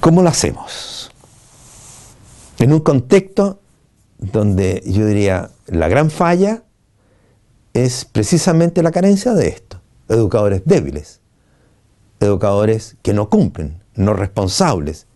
¿Cómo 0.02 0.22
lo 0.22 0.28
hacemos? 0.28 1.10
En 2.60 2.74
un 2.74 2.82
contexto 2.82 3.62
donde 4.18 4.84
yo 4.86 5.06
diría 5.06 5.52
la 5.68 5.88
gran 5.88 6.12
falla 6.12 6.64
es 7.74 8.04
precisamente 8.04 8.84
la 8.84 8.92
carencia 8.92 9.34
de 9.34 9.48
esto. 9.48 9.80
Educadores 10.10 10.64
débiles, 10.66 11.22
educadores 12.20 12.98
que 13.02 13.14
no 13.14 13.30
cumplen, 13.30 13.82
no 13.96 14.14
responsables, 14.14 15.08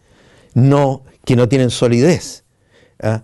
no, 0.54 1.04
que 1.26 1.36
no 1.36 1.50
tienen 1.50 1.70
solidez, 1.70 2.46
¿ah? 3.02 3.24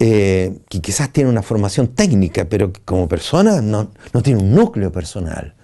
Eh, 0.00 0.58
que 0.68 0.80
quizás 0.80 1.12
tienen 1.12 1.32
una 1.32 1.42
formación 1.42 1.88
técnica, 1.88 2.44
pero 2.44 2.72
como 2.84 3.08
personas 3.08 3.62
no, 3.62 3.90
no 4.12 4.22
tienen 4.22 4.44
un 4.44 4.54
núcleo 4.54 4.92
personal, 4.92 5.54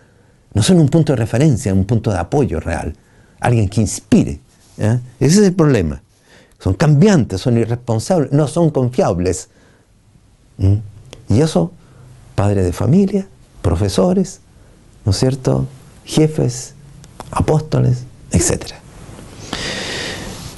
no 0.53 0.63
son 0.63 0.81
un 0.81 0.89
punto 0.89 1.13
de 1.13 1.17
referencia, 1.17 1.73
un 1.73 1.85
punto 1.85 2.11
de 2.11 2.19
apoyo 2.19 2.61
real, 2.61 2.97
alguien 3.41 3.69
que 3.69 3.81
inspire. 3.81 4.41
Ese 4.77 5.01
es 5.21 5.39
el 5.39 5.55
problema. 5.55 6.03
Son 6.59 6.75
cambiantes, 6.75 7.41
son 7.41 7.59
irresponsables, 7.59 8.33
no 8.33 8.49
son 8.49 8.71
confiables. 8.71 9.49
¿Mm? 10.59 10.77
Y 11.29 11.41
eso, 11.41 11.73
padres 12.35 12.65
de 12.65 12.73
familia, 12.73 13.27
profesores, 13.63 14.41
¿no 15.05 15.13
es 15.13 15.19
cierto? 15.19 15.67
Jefes, 16.05 16.75
apóstoles, 17.31 18.05
etc. 18.31 18.73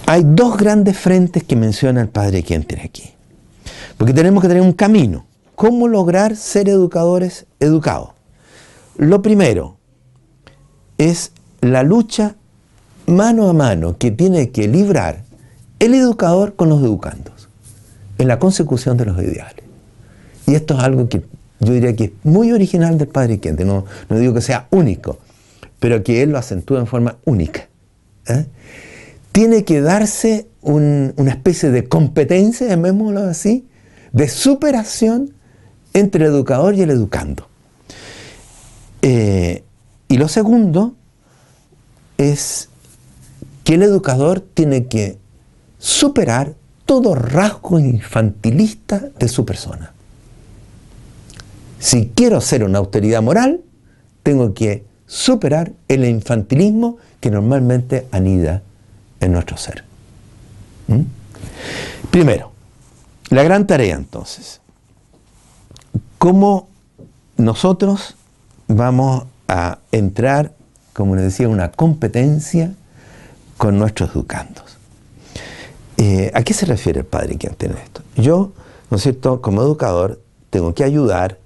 Hay 0.07 0.22
dos 0.24 0.57
grandes 0.57 0.97
frentes 0.97 1.43
que 1.45 1.57
menciona 1.57 2.01
el 2.01 2.09
padre 2.09 2.43
quien 2.43 2.64
tiene 2.64 2.85
aquí. 2.85 3.15
Porque 3.97 4.12
tenemos 4.12 4.42
que 4.42 4.49
tener 4.49 4.62
un 4.62 4.72
camino. 4.72 5.26
¿Cómo 5.55 5.88
lograr 5.88 6.36
ser 6.36 6.68
educadores 6.68 7.47
educados? 7.61 8.11
Lo 8.97 9.22
primero 9.22 9.76
es 10.99 11.32
la 11.61 11.82
lucha 11.82 12.36
mano 13.07 13.49
a 13.49 13.53
mano 13.53 13.97
que 13.99 14.11
tiene 14.11 14.51
que 14.51 14.68
librar 14.68 15.24
el 15.78 15.94
educador 15.94 16.57
con 16.57 16.68
los 16.68 16.82
educandos 16.82 17.49
en 18.18 18.28
la 18.28 18.38
consecución 18.38 18.97
de 18.97 19.07
los 19.07 19.18
ideales. 19.22 19.64
Y 20.47 20.55
esto 20.55 20.74
es 20.74 20.80
algo 20.80 21.09
que 21.09 21.22
yo 21.61 21.72
diría 21.72 21.97
que 21.97 22.05
es 22.05 22.11
muy 22.22 22.53
original 22.53 22.99
del 22.99 23.09
Padre 23.09 23.38
Quente, 23.38 23.64
no, 23.64 23.84
digo 24.11 24.34
que 24.34 24.40
sea 24.40 24.68
único, 24.70 25.18
pero 25.80 26.03
que 26.03 26.22
él 26.22 26.30
lo 26.30 26.38
acentúa 26.38 26.78
en 26.78 26.86
forma 26.86 27.16
única. 27.24 27.68
¿eh? 28.28 28.47
Tiene 29.32 29.64
que 29.64 29.80
darse 29.80 30.49
una 30.62 31.30
especie 31.30 31.70
de 31.70 31.84
competencia, 31.84 32.66
llamémoslo 32.68 33.20
así, 33.20 33.66
de 34.16 34.30
superación 34.30 35.34
entre 35.92 36.24
el 36.24 36.32
educador 36.32 36.74
y 36.74 36.80
el 36.80 36.88
educando. 36.88 37.46
Eh, 39.02 39.62
y 40.08 40.16
lo 40.16 40.26
segundo 40.28 40.94
es 42.16 42.70
que 43.62 43.74
el 43.74 43.82
educador 43.82 44.40
tiene 44.40 44.86
que 44.86 45.18
superar 45.78 46.54
todo 46.86 47.14
rasgo 47.14 47.78
infantilista 47.78 49.10
de 49.18 49.28
su 49.28 49.44
persona. 49.44 49.92
Si 51.78 52.10
quiero 52.14 52.40
ser 52.40 52.64
una 52.64 52.78
autoridad 52.78 53.20
moral, 53.20 53.60
tengo 54.22 54.54
que 54.54 54.86
superar 55.06 55.72
el 55.88 56.06
infantilismo 56.06 56.96
que 57.20 57.30
normalmente 57.30 58.06
anida 58.12 58.62
en 59.20 59.32
nuestro 59.32 59.58
ser. 59.58 59.84
¿Mm? 60.88 61.02
Primero, 62.10 62.55
la 63.31 63.43
gran 63.43 63.66
tarea 63.66 63.97
entonces, 63.97 64.61
¿cómo 66.18 66.68
nosotros 67.37 68.16
vamos 68.68 69.24
a 69.49 69.79
entrar, 69.93 70.53
como 70.93 71.16
les 71.16 71.24
decía, 71.24 71.49
una 71.49 71.72
competencia 71.72 72.72
con 73.57 73.79
nuestros 73.79 74.11
educandos? 74.11 74.77
Eh, 75.97 76.31
¿A 76.35 76.43
qué 76.43 76.53
se 76.53 76.66
refiere 76.66 77.01
el 77.01 77.07
padre 77.07 77.37
que 77.37 77.49
tiene 77.51 77.77
esto? 77.83 78.03
Yo, 78.16 78.53
¿no 78.91 78.97
es 78.97 79.03
cierto?, 79.03 79.41
como 79.41 79.62
educador, 79.62 80.20
tengo 80.51 80.74
que 80.74 80.85
ayudar 80.85 81.39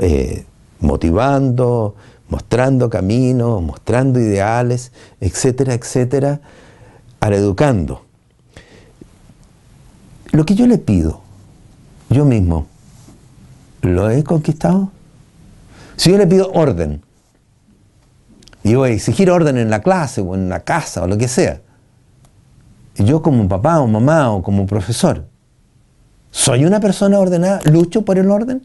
eh, 0.00 0.44
motivando, 0.80 1.94
mostrando 2.28 2.90
caminos, 2.90 3.62
mostrando 3.62 4.18
ideales, 4.18 4.92
etcétera, 5.20 5.74
etcétera, 5.74 6.40
al 7.20 7.34
educando. 7.34 8.02
Lo 10.34 10.44
que 10.44 10.56
yo 10.56 10.66
le 10.66 10.78
pido, 10.78 11.20
yo 12.10 12.24
mismo, 12.24 12.66
¿lo 13.82 14.10
he 14.10 14.24
conquistado? 14.24 14.90
Si 15.94 16.10
yo 16.10 16.18
le 16.18 16.26
pido 16.26 16.50
orden, 16.50 17.02
y 18.64 18.74
voy 18.74 18.90
a 18.90 18.92
exigir 18.94 19.30
orden 19.30 19.58
en 19.58 19.70
la 19.70 19.80
clase 19.80 20.22
o 20.22 20.34
en 20.34 20.48
la 20.48 20.64
casa 20.64 21.04
o 21.04 21.06
lo 21.06 21.16
que 21.18 21.28
sea, 21.28 21.60
yo 22.96 23.22
como 23.22 23.46
papá 23.46 23.78
o 23.78 23.86
mamá 23.86 24.32
o 24.32 24.42
como 24.42 24.66
profesor, 24.66 25.24
¿soy 26.32 26.64
una 26.64 26.80
persona 26.80 27.20
ordenada? 27.20 27.60
¿Lucho 27.70 28.04
por 28.04 28.18
el 28.18 28.28
orden? 28.28 28.60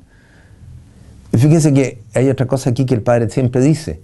Y 1.32 1.38
fíjense 1.38 1.72
que 1.72 2.02
hay 2.16 2.30
otra 2.30 2.48
cosa 2.48 2.72
aquí 2.72 2.88
que 2.88 2.96
el 2.96 3.04
padre 3.04 3.30
siempre 3.30 3.62
dice. 3.62 4.02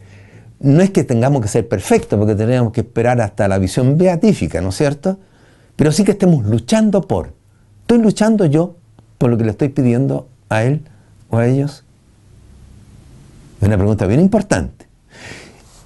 No 0.59 0.83
es 0.83 0.91
que 0.91 1.03
tengamos 1.03 1.41
que 1.41 1.47
ser 1.47 1.67
perfectos, 1.67 2.19
porque 2.19 2.35
tenemos 2.35 2.71
que 2.71 2.81
esperar 2.81 3.19
hasta 3.21 3.47
la 3.47 3.57
visión 3.57 3.97
beatífica, 3.97 4.61
¿no 4.61 4.69
es 4.69 4.75
cierto? 4.75 5.17
Pero 5.75 5.91
sí 5.91 6.03
que 6.03 6.11
estemos 6.11 6.45
luchando 6.45 7.01
por. 7.01 7.33
¿Estoy 7.85 7.99
luchando 7.99 8.47
yo 8.47 8.77
por 9.19 9.29
lo 9.29 9.37
que 9.37 9.43
le 9.43 9.51
estoy 9.51 9.69
pidiendo 9.69 10.27
a 10.49 10.63
él 10.63 10.81
o 11.29 11.37
a 11.37 11.45
ellos? 11.45 11.83
Es 13.61 13.67
una 13.67 13.77
pregunta 13.77 14.07
bien 14.07 14.21
importante. 14.21 14.87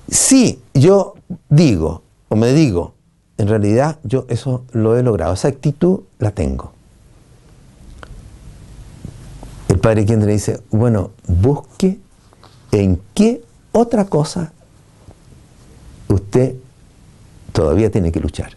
Si 0.08 0.62
yo 0.74 1.16
digo 1.50 2.04
o 2.30 2.38
me 2.38 2.54
digo, 2.54 2.94
en 3.38 3.50
realidad 3.50 4.00
yo 4.04 4.26
eso 4.30 4.64
lo 4.72 4.98
he 4.98 5.04
logrado, 5.04 5.34
esa 5.34 5.50
actitud 5.50 6.04
la 6.20 6.32
tengo. 6.32 6.72
El 9.68 9.80
padre 9.80 10.06
quien 10.06 10.26
le 10.26 10.32
dice, 10.32 10.62
bueno, 10.72 11.12
busque 11.28 12.00
en 12.72 13.02
qué 13.14 13.44
otra 13.74 14.06
cosa 14.06 14.54
usted 16.08 16.56
todavía 17.52 17.92
tiene 17.92 18.14
que 18.14 18.22
luchar. 18.22 18.52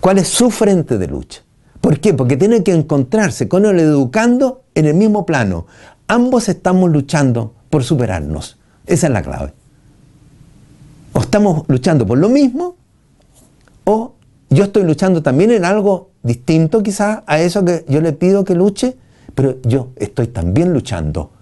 ¿Cuál 0.00 0.18
es 0.18 0.28
su 0.28 0.50
frente 0.50 0.98
de 0.98 1.06
lucha? 1.06 1.43
¿Por 1.84 2.00
qué? 2.00 2.14
Porque 2.14 2.38
tiene 2.38 2.62
que 2.62 2.72
encontrarse 2.72 3.46
con 3.46 3.66
el 3.66 3.78
educando 3.78 4.62
en 4.74 4.86
el 4.86 4.94
mismo 4.94 5.26
plano. 5.26 5.66
Ambos 6.08 6.48
estamos 6.48 6.90
luchando 6.90 7.52
por 7.68 7.84
superarnos. 7.84 8.56
Esa 8.86 9.08
es 9.08 9.12
la 9.12 9.20
clave. 9.20 9.52
O 11.12 11.20
estamos 11.20 11.64
luchando 11.68 12.06
por 12.06 12.16
lo 12.16 12.30
mismo 12.30 12.76
o 13.84 14.14
yo 14.48 14.64
estoy 14.64 14.84
luchando 14.84 15.22
también 15.22 15.50
en 15.50 15.66
algo 15.66 16.08
distinto 16.22 16.82
quizás 16.82 17.22
a 17.26 17.38
eso 17.38 17.62
que 17.66 17.84
yo 17.86 18.00
le 18.00 18.14
pido 18.14 18.44
que 18.44 18.54
luche, 18.54 18.96
pero 19.34 19.58
yo 19.62 19.90
estoy 19.96 20.28
también 20.28 20.72
luchando. 20.72 21.32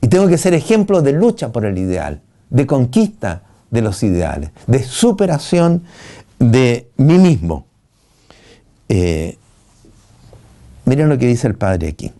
Y 0.00 0.08
tengo 0.08 0.28
que 0.28 0.38
ser 0.38 0.54
ejemplo 0.54 1.02
de 1.02 1.12
lucha 1.12 1.52
por 1.52 1.66
el 1.66 1.76
ideal, 1.76 2.22
de 2.48 2.66
conquista 2.66 3.42
de 3.70 3.82
los 3.82 4.02
ideales, 4.02 4.48
de 4.66 4.82
superación 4.82 5.82
de 6.38 6.88
mí 6.96 7.18
mismo. 7.18 7.66
Eh, 8.88 9.36
miren 10.88 11.08
lo 11.08 11.18
que 11.18 11.26
dice 11.26 11.46
el 11.46 11.54
Padre 11.54 11.88
aquí. 11.88 12.12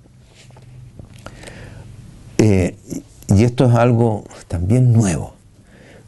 Eh, 2.36 2.76
y 3.34 3.44
esto 3.44 3.66
es 3.66 3.74
algo 3.74 4.24
también 4.46 4.92
nuevo, 4.92 5.34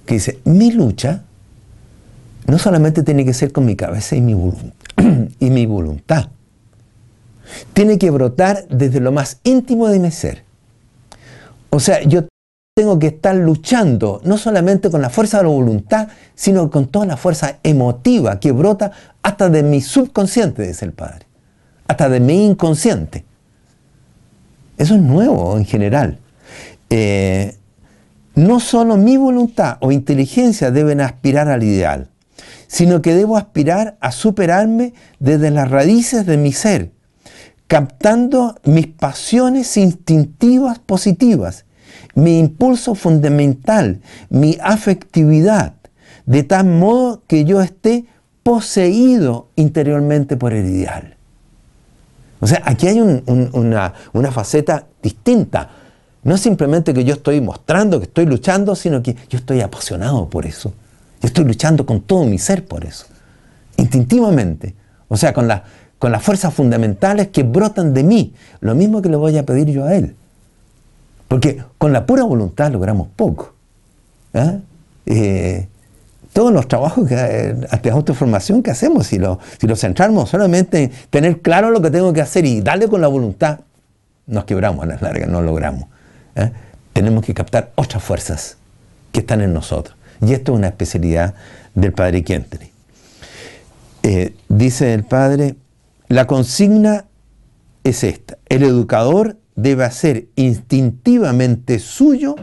que 0.06 0.14
dice, 0.14 0.38
mi 0.44 0.70
lucha 0.70 1.22
no 2.46 2.58
solamente 2.58 3.02
tiene 3.02 3.24
que 3.24 3.34
ser 3.34 3.52
con 3.52 3.64
mi 3.64 3.76
cabeza 3.76 4.14
y 4.14 4.20
mi, 4.20 4.34
y 5.40 5.50
mi 5.50 5.66
voluntad, 5.66 6.28
tiene 7.72 7.98
que 7.98 8.10
brotar 8.10 8.66
desde 8.68 9.00
lo 9.00 9.10
más 9.10 9.40
íntimo 9.42 9.88
de 9.88 9.98
mi 9.98 10.10
ser. 10.10 10.44
O 11.70 11.80
sea, 11.80 12.02
yo 12.02 12.24
tengo 12.76 12.98
que 12.98 13.08
estar 13.08 13.34
luchando 13.34 14.20
no 14.24 14.38
solamente 14.38 14.90
con 14.90 15.02
la 15.02 15.10
fuerza 15.10 15.38
de 15.38 15.44
la 15.44 15.50
voluntad, 15.50 16.08
sino 16.34 16.70
con 16.70 16.88
toda 16.88 17.06
la 17.06 17.16
fuerza 17.16 17.58
emotiva 17.62 18.38
que 18.38 18.52
brota 18.52 18.92
hasta 19.22 19.48
de 19.48 19.62
mi 19.62 19.80
subconsciente, 19.80 20.66
dice 20.66 20.84
el 20.84 20.92
Padre, 20.92 21.26
hasta 21.90 22.08
de 22.08 22.20
mi 22.20 22.46
inconsciente. 22.46 23.24
Eso 24.78 24.94
es 24.94 25.00
nuevo 25.00 25.58
en 25.58 25.64
general. 25.64 26.20
Eh, 26.88 27.56
no 28.36 28.60
solo 28.60 28.96
mi 28.96 29.16
voluntad 29.16 29.76
o 29.80 29.90
inteligencia 29.90 30.70
deben 30.70 31.00
aspirar 31.00 31.48
al 31.48 31.64
ideal, 31.64 32.08
sino 32.68 33.02
que 33.02 33.12
debo 33.16 33.36
aspirar 33.36 33.96
a 34.00 34.12
superarme 34.12 34.94
desde 35.18 35.50
las 35.50 35.68
raíces 35.68 36.26
de 36.26 36.36
mi 36.36 36.52
ser, 36.52 36.92
captando 37.66 38.54
mis 38.62 38.86
pasiones 38.86 39.76
instintivas 39.76 40.78
positivas, 40.78 41.64
mi 42.14 42.38
impulso 42.38 42.94
fundamental, 42.94 44.00
mi 44.28 44.56
afectividad, 44.62 45.74
de 46.24 46.44
tal 46.44 46.66
modo 46.66 47.24
que 47.26 47.44
yo 47.44 47.60
esté 47.60 48.04
poseído 48.44 49.48
interiormente 49.56 50.36
por 50.36 50.52
el 50.52 50.66
ideal. 50.66 51.16
O 52.40 52.46
sea, 52.46 52.62
aquí 52.64 52.88
hay 52.88 53.00
una, 53.00 53.92
faceta 54.32 54.86
distinta. 55.02 55.70
No 56.22 56.34
es 56.34 56.40
simplemente 56.40 56.92
que 56.92 57.04
yo 57.04 57.14
estoy 57.14 57.40
mostrando 57.40 57.98
que 57.98 58.06
estoy 58.06 58.26
luchando, 58.26 58.74
sino 58.74 59.02
que 59.02 59.14
yo 59.28 59.38
estoy 59.38 59.60
apasionado 59.60 60.28
por 60.28 60.46
eso. 60.46 60.72
Yo 61.20 61.26
estoy 61.26 61.44
luchando 61.44 61.84
con 61.84 62.00
todo 62.00 62.24
mi 62.24 62.38
ser 62.38 62.66
por 62.66 62.84
eso, 62.84 63.06
instintivamente. 63.76 64.74
O 65.08 65.16
sea, 65.16 65.34
con, 65.34 65.48
con 65.98 66.12
las 66.12 66.22
fuerzas 66.22 66.54
fundamentales 66.54 67.28
que 67.28 67.42
brotan 67.42 67.92
de 67.92 68.04
mí. 68.04 68.34
Lo 68.60 68.74
mismo 68.74 69.02
que 69.02 69.10
le 69.10 69.16
voy 69.16 69.36
a 69.36 69.44
pedir 69.44 69.68
yo 69.68 69.84
a 69.84 69.94
Él. 69.94 70.16
Porque 71.28 71.62
con 71.78 71.92
la 71.92 72.06
pura 72.06 72.24
voluntad 72.24 72.72
logramos 72.72 73.08
poco. 73.14 73.54
¿ah? 74.34 74.56
Eh, 75.06 75.68
todos 76.32 76.52
los 76.52 76.68
trabajos 76.68 77.08
que, 77.08 77.14
de 77.14 77.90
autoformación 77.90 78.62
que 78.62 78.70
hacemos, 78.70 79.06
si 79.06 79.18
lo, 79.18 79.38
centramos 79.76 80.30
solamente 80.30 80.84
en 80.84 80.92
tener 81.10 81.40
claro 81.40 81.70
lo 81.70 81.80
que 81.82 81.90
tengo 81.90 82.12
que 82.12 82.20
hacer 82.20 82.44
y 82.44 82.60
darle 82.60 82.88
con 82.88 83.00
la 83.00 83.08
voluntad, 83.08 83.60
nos 84.26 84.44
quebramos 84.44 84.84
a 84.84 84.86
las 84.86 85.02
largas, 85.02 85.28
no 85.28 85.42
logramos. 85.42 85.88
¿ah? 86.36 86.50
Tenemos 86.92 87.24
que 87.24 87.34
captar 87.34 87.72
otras 87.74 88.02
fuerzas 88.02 88.56
que 89.12 89.20
están 89.20 89.40
en 89.40 89.52
nosotros. 89.52 89.96
Y 90.24 90.32
esto 90.34 90.52
es 90.52 90.58
una 90.58 90.68
especialidad 90.68 91.34
del 91.74 91.92
padre 91.92 92.22
Kentry. 92.22 92.70
Eh, 94.02 94.34
dice 94.48 94.94
el 94.94 95.04
padre, 95.04 95.56
la 96.08 96.26
consigna 96.26 97.06
es 97.84 98.04
esta, 98.04 98.38
el 98.48 98.62
educador 98.62 99.36
debe 99.56 99.84
hacer 99.84 100.26
instintivamente 100.36 101.78
suyo 101.78 102.36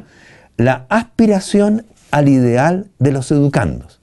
la 0.57 0.85
aspiración 0.89 1.85
al 2.11 2.29
ideal 2.29 2.87
de 2.99 3.11
los 3.11 3.31
educandos. 3.31 3.99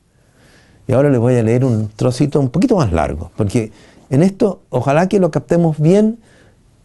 Y 0.86 0.92
ahora 0.92 1.11
les 1.11 1.18
voy 1.18 1.36
a 1.36 1.42
leer 1.42 1.64
un 1.64 1.88
trocito 1.88 2.40
un 2.40 2.50
poquito 2.50 2.76
más 2.76 2.92
largo, 2.92 3.30
porque 3.36 3.72
en 4.11 4.22
esto 4.22 4.61
ojalá 4.68 5.09
que 5.09 5.18
lo 5.18 5.30
captemos 5.30 5.78
bien, 5.80 6.18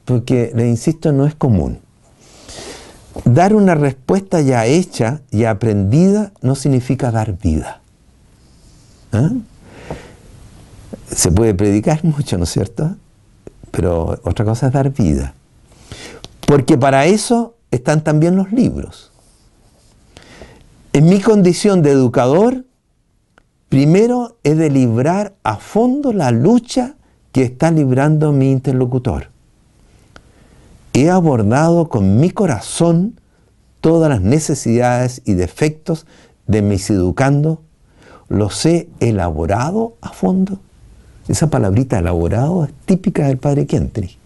porque 0.05 0.51
le 0.55 0.67
insisto, 0.67 1.11
no 1.11 1.25
es 1.25 1.35
común. 1.35 1.79
Dar 3.25 3.53
una 3.53 3.75
respuesta 3.75 4.41
ya 4.41 4.65
hecha 4.65 5.21
y 5.29 5.43
aprendida 5.43 6.31
no 6.41 6.55
significa 6.55 7.11
dar 7.11 7.37
vida. 7.37 7.81
¿Ah? 9.11 9.31
Se 11.13 11.31
puede 11.31 11.53
predicar 11.53 12.03
mucho, 12.03 12.37
¿no 12.37 12.45
es 12.45 12.51
cierto? 12.51 12.95
Pero 13.71 14.19
otra 14.23 14.45
cosa 14.45 14.67
es 14.67 14.73
dar 14.73 14.91
vida. 14.91 15.33
Porque 16.47 16.77
para 16.77 17.05
eso 17.05 17.55
están 17.69 18.03
también 18.03 18.35
los 18.35 18.51
libros. 18.51 19.08
En 20.99 21.07
mi 21.07 21.21
condición 21.21 21.81
de 21.81 21.91
educador, 21.91 22.65
primero 23.69 24.35
es 24.43 24.57
de 24.57 24.69
librar 24.69 25.33
a 25.43 25.55
fondo 25.55 26.11
la 26.11 26.31
lucha 26.31 26.95
que 27.31 27.43
está 27.43 27.71
librando 27.71 28.33
mi 28.33 28.51
interlocutor. 28.51 29.29
He 30.91 31.09
abordado 31.09 31.87
con 31.87 32.19
mi 32.19 32.31
corazón 32.31 33.17
todas 33.79 34.09
las 34.09 34.19
necesidades 34.19 35.21
y 35.23 35.35
defectos 35.35 36.05
de 36.47 36.61
mis 36.61 36.89
educandos, 36.89 37.59
los 38.27 38.65
he 38.65 38.89
elaborado 38.99 39.93
a 40.01 40.09
fondo. 40.09 40.59
Esa 41.29 41.49
palabrita 41.49 41.99
elaborado 41.99 42.65
es 42.65 42.71
típica 42.83 43.27
del 43.27 43.37
padre 43.37 43.67
Kentry. 43.67 44.17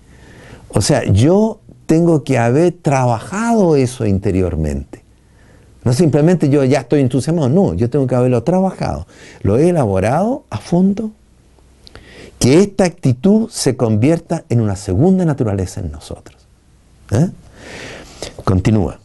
O 0.69 0.81
sea, 0.81 1.03
yo 1.03 1.59
tengo 1.85 2.23
que 2.23 2.39
haber 2.39 2.71
trabajado 2.73 3.75
eso 3.75 4.07
interiormente. 4.07 5.02
No 5.83 5.91
simplemente 5.91 6.49
yo 6.49 6.63
ya 6.63 6.81
estoy 6.81 7.01
entusiasmado, 7.01 7.49
no, 7.49 7.73
yo 7.73 7.89
tengo 7.89 8.07
que 8.07 8.15
haberlo 8.15 8.43
trabajado. 8.43 9.05
Lo 9.41 9.57
he 9.57 9.69
elaborado 9.69 10.45
a 10.49 10.57
fondo. 10.57 11.11
Que 12.39 12.59
esta 12.59 12.83
actitud 12.83 13.49
se 13.49 13.77
convierta 13.77 14.43
en 14.49 14.59
una 14.59 14.75
segunda 14.75 15.23
naturaleza 15.23 15.79
en 15.79 15.91
nosotros. 15.91 16.45
¿Eh? 17.11 17.29
Continúa. 18.43 18.99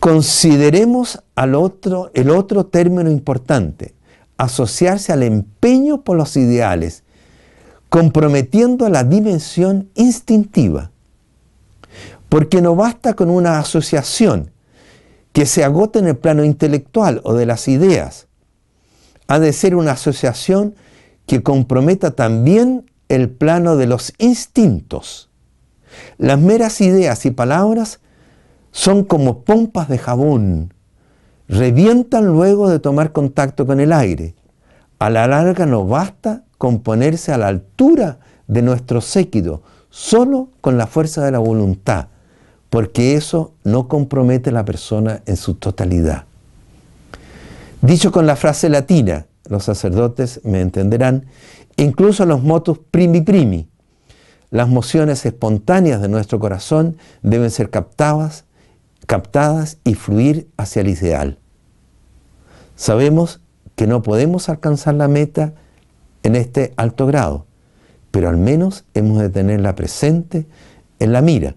Consideremos 0.00 1.22
al 1.34 1.54
otro, 1.54 2.10
el 2.14 2.30
otro 2.30 2.66
término 2.66 3.10
importante, 3.10 3.94
asociarse 4.36 5.12
al 5.12 5.22
empeño 5.22 6.02
por 6.02 6.16
los 6.16 6.36
ideales, 6.36 7.02
comprometiendo 7.88 8.88
la 8.88 9.04
dimensión 9.04 9.88
instintiva. 9.94 10.90
Porque 12.28 12.60
no 12.60 12.76
basta 12.76 13.14
con 13.14 13.30
una 13.30 13.58
asociación 13.58 14.50
que 15.34 15.46
se 15.46 15.64
agote 15.64 15.98
en 15.98 16.06
el 16.06 16.16
plano 16.16 16.44
intelectual 16.44 17.20
o 17.24 17.34
de 17.34 17.44
las 17.44 17.66
ideas. 17.66 18.28
Ha 19.26 19.40
de 19.40 19.52
ser 19.52 19.74
una 19.74 19.92
asociación 19.92 20.76
que 21.26 21.42
comprometa 21.42 22.12
también 22.12 22.88
el 23.08 23.30
plano 23.30 23.76
de 23.76 23.88
los 23.88 24.14
instintos. 24.18 25.28
Las 26.18 26.38
meras 26.38 26.80
ideas 26.80 27.26
y 27.26 27.32
palabras 27.32 27.98
son 28.70 29.02
como 29.02 29.40
pompas 29.42 29.88
de 29.88 29.98
jabón. 29.98 30.72
Revientan 31.48 32.26
luego 32.26 32.70
de 32.70 32.78
tomar 32.78 33.10
contacto 33.10 33.66
con 33.66 33.80
el 33.80 33.92
aire. 33.92 34.36
A 35.00 35.10
la 35.10 35.26
larga 35.26 35.66
no 35.66 35.84
basta 35.84 36.44
con 36.58 36.78
ponerse 36.78 37.32
a 37.32 37.38
la 37.38 37.48
altura 37.48 38.20
de 38.46 38.62
nuestro 38.62 39.00
séquito, 39.00 39.62
solo 39.90 40.50
con 40.60 40.78
la 40.78 40.86
fuerza 40.86 41.24
de 41.24 41.32
la 41.32 41.40
voluntad, 41.40 42.06
porque 42.74 43.14
eso 43.14 43.52
no 43.62 43.86
compromete 43.86 44.50
a 44.50 44.52
la 44.52 44.64
persona 44.64 45.22
en 45.26 45.36
su 45.36 45.54
totalidad. 45.54 46.24
Dicho 47.82 48.10
con 48.10 48.26
la 48.26 48.34
frase 48.34 48.68
latina, 48.68 49.26
los 49.48 49.62
sacerdotes 49.62 50.40
me 50.42 50.60
entenderán, 50.60 51.26
incluso 51.76 52.26
los 52.26 52.42
motus 52.42 52.80
primi 52.90 53.20
primi, 53.20 53.68
las 54.50 54.68
mociones 54.68 55.24
espontáneas 55.24 56.02
de 56.02 56.08
nuestro 56.08 56.40
corazón 56.40 56.96
deben 57.22 57.52
ser 57.52 57.70
captadas 57.70 58.44
captadas 59.06 59.78
y 59.84 59.94
fluir 59.94 60.48
hacia 60.56 60.82
el 60.82 60.88
ideal. 60.88 61.38
Sabemos 62.74 63.40
que 63.76 63.86
no 63.86 64.02
podemos 64.02 64.48
alcanzar 64.48 64.94
la 64.96 65.06
meta 65.06 65.54
en 66.24 66.34
este 66.34 66.74
alto 66.76 67.06
grado, 67.06 67.46
pero 68.10 68.28
al 68.28 68.36
menos 68.36 68.84
hemos 68.94 69.20
de 69.20 69.28
tenerla 69.28 69.76
presente 69.76 70.48
en 70.98 71.12
la 71.12 71.20
mira, 71.20 71.54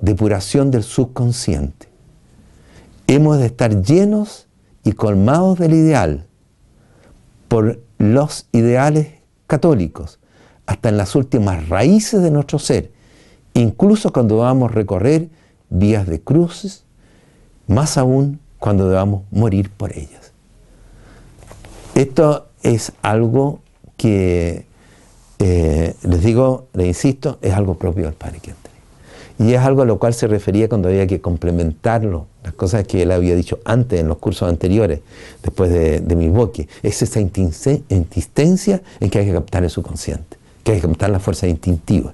depuración 0.00 0.70
del 0.70 0.82
subconsciente. 0.82 1.88
Hemos 3.06 3.38
de 3.38 3.46
estar 3.46 3.82
llenos 3.82 4.46
y 4.84 4.92
colmados 4.92 5.58
del 5.58 5.74
ideal 5.74 6.26
por 7.48 7.80
los 7.98 8.46
ideales 8.52 9.08
católicos, 9.46 10.20
hasta 10.66 10.88
en 10.88 10.96
las 10.96 11.16
últimas 11.16 11.68
raíces 11.68 12.22
de 12.22 12.30
nuestro 12.30 12.58
ser, 12.58 12.92
incluso 13.54 14.12
cuando 14.12 14.38
vamos 14.38 14.70
a 14.70 14.74
recorrer 14.74 15.28
vías 15.68 16.06
de 16.06 16.20
cruces, 16.20 16.84
más 17.66 17.98
aún 17.98 18.40
cuando 18.58 18.88
debamos 18.88 19.24
morir 19.30 19.70
por 19.70 19.92
ellas. 19.92 20.32
Esto 21.94 22.48
es 22.62 22.92
algo 23.02 23.60
que, 23.96 24.66
eh, 25.40 25.94
les 26.02 26.22
digo, 26.22 26.68
les 26.72 26.86
insisto, 26.86 27.38
es 27.42 27.52
algo 27.52 27.74
propio 27.74 28.04
del 28.04 28.14
Kentry. 28.14 28.59
Y 29.40 29.54
es 29.54 29.60
algo 29.60 29.80
a 29.80 29.86
lo 29.86 29.98
cual 29.98 30.12
se 30.12 30.26
refería 30.26 30.68
cuando 30.68 30.88
había 30.88 31.06
que 31.06 31.22
complementarlo, 31.22 32.26
las 32.44 32.52
cosas 32.52 32.86
que 32.86 33.02
él 33.02 33.10
había 33.10 33.34
dicho 33.34 33.58
antes 33.64 33.98
en 33.98 34.06
los 34.06 34.18
cursos 34.18 34.46
anteriores, 34.46 35.00
después 35.42 35.70
de, 35.70 36.00
de 36.00 36.14
mi 36.14 36.28
boque. 36.28 36.68
Es 36.82 37.00
esa 37.00 37.20
insistencia 37.20 38.82
en 39.00 39.08
que 39.08 39.18
hay 39.18 39.24
que 39.24 39.32
captar 39.32 39.64
el 39.64 39.70
subconsciente, 39.70 40.36
que 40.62 40.72
hay 40.72 40.80
que 40.80 40.86
captar 40.86 41.08
la 41.08 41.20
fuerza 41.20 41.48
instintiva, 41.48 42.12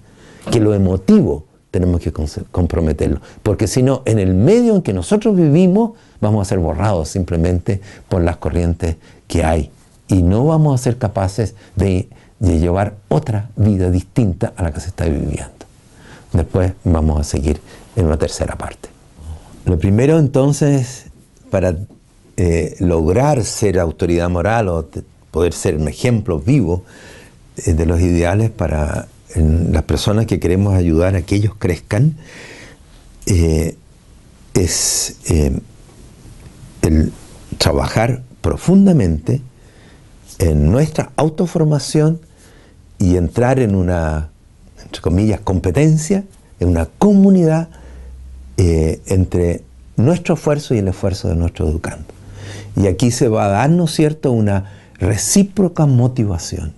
que 0.53 0.61
lo 0.61 0.73
emotivo 0.73 1.45
tenemos 1.73 2.01
que 2.01 2.13
comprometerlo. 2.51 3.21
Porque 3.43 3.67
si 3.67 3.83
no, 3.83 4.03
en 4.05 4.19
el 4.19 4.35
medio 4.35 4.77
en 4.77 4.83
que 4.83 4.93
nosotros 4.93 5.37
vivimos, 5.37 5.91
vamos 6.21 6.47
a 6.47 6.49
ser 6.49 6.59
borrados 6.59 7.09
simplemente 7.09 7.81
por 8.09 8.23
las 8.23 8.37
corrientes 8.37 8.97
que 9.27 9.45
hay. 9.45 9.71
Y 10.09 10.23
no 10.23 10.47
vamos 10.47 10.81
a 10.81 10.83
ser 10.83 10.97
capaces 10.97 11.55
de, 11.75 12.09
llevar 12.39 12.95
otra 13.09 13.51
vida 13.57 13.91
distinta 13.91 14.53
a 14.57 14.63
la 14.63 14.73
que 14.73 14.81
se 14.81 14.89
está 14.89 15.05
viviendo. 15.05 15.66
Después 16.37 16.75
vamos 16.85 17.19
a 17.19 17.25
seguir 17.25 17.61
en 17.97 18.07
una 18.07 18.19
tercera 18.19 18.57
parte. 18.57 18.91
Lo 19.65 19.79
primero 19.79 20.19
entonces, 20.19 21.07
para 21.51 21.77
eh, 22.37 22.77
lograr 22.81 23.43
ser 23.45 23.79
autoridad 23.79 24.29
moral 24.29 24.69
o 24.69 24.87
poder 25.31 25.55
ser 25.55 25.77
un 25.77 25.89
ejemplo 25.89 26.39
vivo 26.39 26.85
eh, 27.57 27.73
de 27.73 27.87
los 27.87 28.01
ideales 28.01 28.51
para 28.51 29.09
las 29.35 29.83
personas 29.85 30.27
que 30.27 30.39
queremos 30.39 30.75
ayudar 30.75 31.17
a 31.17 31.23
que 31.23 31.37
ellos 31.37 31.55
crezcan, 31.59 32.17
eh, 33.27 33.77
es 34.55 35.17
el 36.83 37.13
trabajar 37.59 38.23
profundamente 38.41 39.41
en 40.39 40.71
nuestra 40.71 41.13
autoformación 41.17 42.21
y 42.99 43.17
entrar 43.17 43.59
en 43.59 43.75
una, 43.75 44.31
comillas, 45.01 45.41
competencia, 45.41 46.25
en 46.61 46.69
una 46.69 46.87
comunidad 46.87 47.69
eh, 48.57 49.01
entre 49.07 49.63
nuestro 49.97 50.35
esfuerzo 50.35 50.75
y 50.75 50.79
el 50.79 50.89
esfuerzo 50.89 51.29
de 51.29 51.37
nuestro 51.37 51.69
educando. 51.69 52.07
Y 52.77 52.87
aquí 52.87 53.11
se 53.11 53.29
va 53.29 53.47
a 53.47 53.49
darnos, 53.49 53.93
cierto?, 53.93 54.33
una 54.33 54.73
recíproca 54.99 55.87
motivación 55.87 56.73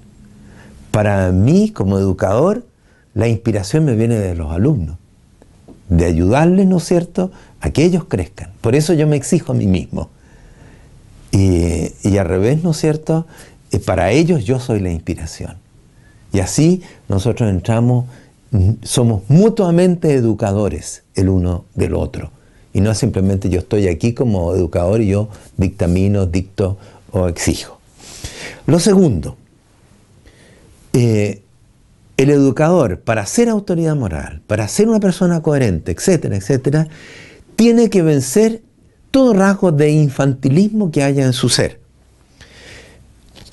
para 0.90 1.30
mí, 1.30 1.70
como 1.70 1.98
educador, 1.98 2.64
la 3.14 3.28
inspiración 3.28 3.84
me 3.84 3.94
viene 3.94 4.16
de 4.16 4.34
los 4.34 4.50
alumnos, 4.50 4.96
de 5.88 6.04
ayudarles, 6.06 6.66
¿no 6.66 6.78
es 6.78 6.84
cierto?, 6.84 7.30
a 7.60 7.70
que 7.70 7.84
ellos 7.84 8.04
crezcan. 8.08 8.50
Por 8.60 8.74
eso 8.74 8.94
yo 8.94 9.06
me 9.06 9.14
exijo 9.16 9.52
a 9.52 9.54
mí 9.54 9.68
mismo. 9.68 10.10
Y, 11.30 12.16
al 12.18 12.26
revés, 12.26 12.64
¿no 12.64 12.72
es 12.72 12.78
cierto?, 12.78 13.26
eh, 13.70 13.78
para 13.78 14.10
ellos 14.10 14.44
yo 14.44 14.58
soy 14.58 14.80
la 14.80 14.90
inspiración. 14.90 15.56
Y 16.32 16.40
así 16.40 16.82
nosotros 17.08 17.50
entramos, 17.50 18.06
mm, 18.50 18.70
somos 18.82 19.22
mutuamente 19.28 20.12
educadores 20.14 21.02
el 21.14 21.28
uno 21.28 21.64
del 21.74 21.94
otro. 21.94 22.30
Y 22.72 22.80
no 22.80 22.94
simplemente 22.94 23.48
yo 23.48 23.60
estoy 23.60 23.88
aquí 23.88 24.12
como 24.12 24.54
educador 24.54 25.00
y 25.00 25.08
yo 25.08 25.28
dictamino, 25.56 26.26
dicto 26.26 26.76
o 27.10 27.28
exijo. 27.28 27.78
Lo 28.66 28.78
segundo, 28.78 29.36
eh, 30.92 31.42
el 32.18 32.30
educador, 32.30 33.00
para 33.00 33.24
ser 33.26 33.48
autoridad 33.48 33.94
moral, 33.94 34.42
para 34.46 34.66
ser 34.68 34.88
una 34.88 35.00
persona 35.00 35.40
coherente, 35.40 35.92
etcétera, 35.92 36.36
etcétera, 36.36 36.88
tiene 37.56 37.90
que 37.90 38.02
vencer 38.02 38.62
todo 39.10 39.32
rasgo 39.32 39.72
de 39.72 39.90
infantilismo 39.90 40.90
que 40.90 41.02
haya 41.02 41.24
en 41.24 41.32
su 41.32 41.48
ser. 41.48 41.80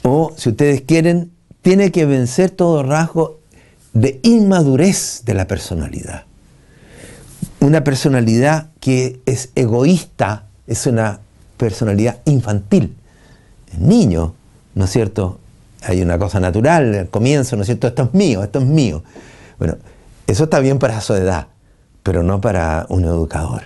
O, 0.02 0.34
si 0.36 0.50
ustedes 0.50 0.82
quieren, 0.82 1.32
tiene 1.66 1.92
que 1.92 2.06
vencer 2.06 2.52
todo 2.52 2.84
rasgo 2.84 3.40
de 3.94 4.20
inmadurez 4.22 5.24
de 5.26 5.34
la 5.34 5.48
personalidad. 5.48 6.26
Una 7.60 7.84
personalidad 7.84 8.68
que 8.80 9.20
es 9.26 9.50
egoísta 9.56 10.46
es 10.68 10.86
una 10.86 11.22
personalidad 11.58 12.20
infantil. 12.26 12.96
Niño, 13.80 14.36
¿no 14.76 14.86
es 14.86 14.92
cierto? 14.92 15.40
hay 15.82 16.04
una 16.04 16.20
cosa 16.20 16.40
natural, 16.40 16.94
el 16.94 17.10
comienzo, 17.10 17.56
¿no 17.56 17.64
es 17.64 17.66
cierto? 17.66 17.88
Esto 17.88 18.04
es 18.04 18.14
mío, 18.14 18.44
esto 18.44 18.60
es 18.60 18.66
mío. 18.66 19.04
Bueno, 19.58 19.78
eso 20.28 20.44
está 20.44 20.60
bien 20.60 20.78
para 20.78 21.02
su 21.02 21.16
edad, 21.16 21.48
pero 22.04 22.22
no 22.22 22.42
para 22.42 22.86
un 22.90 23.06
educador. 23.06 23.64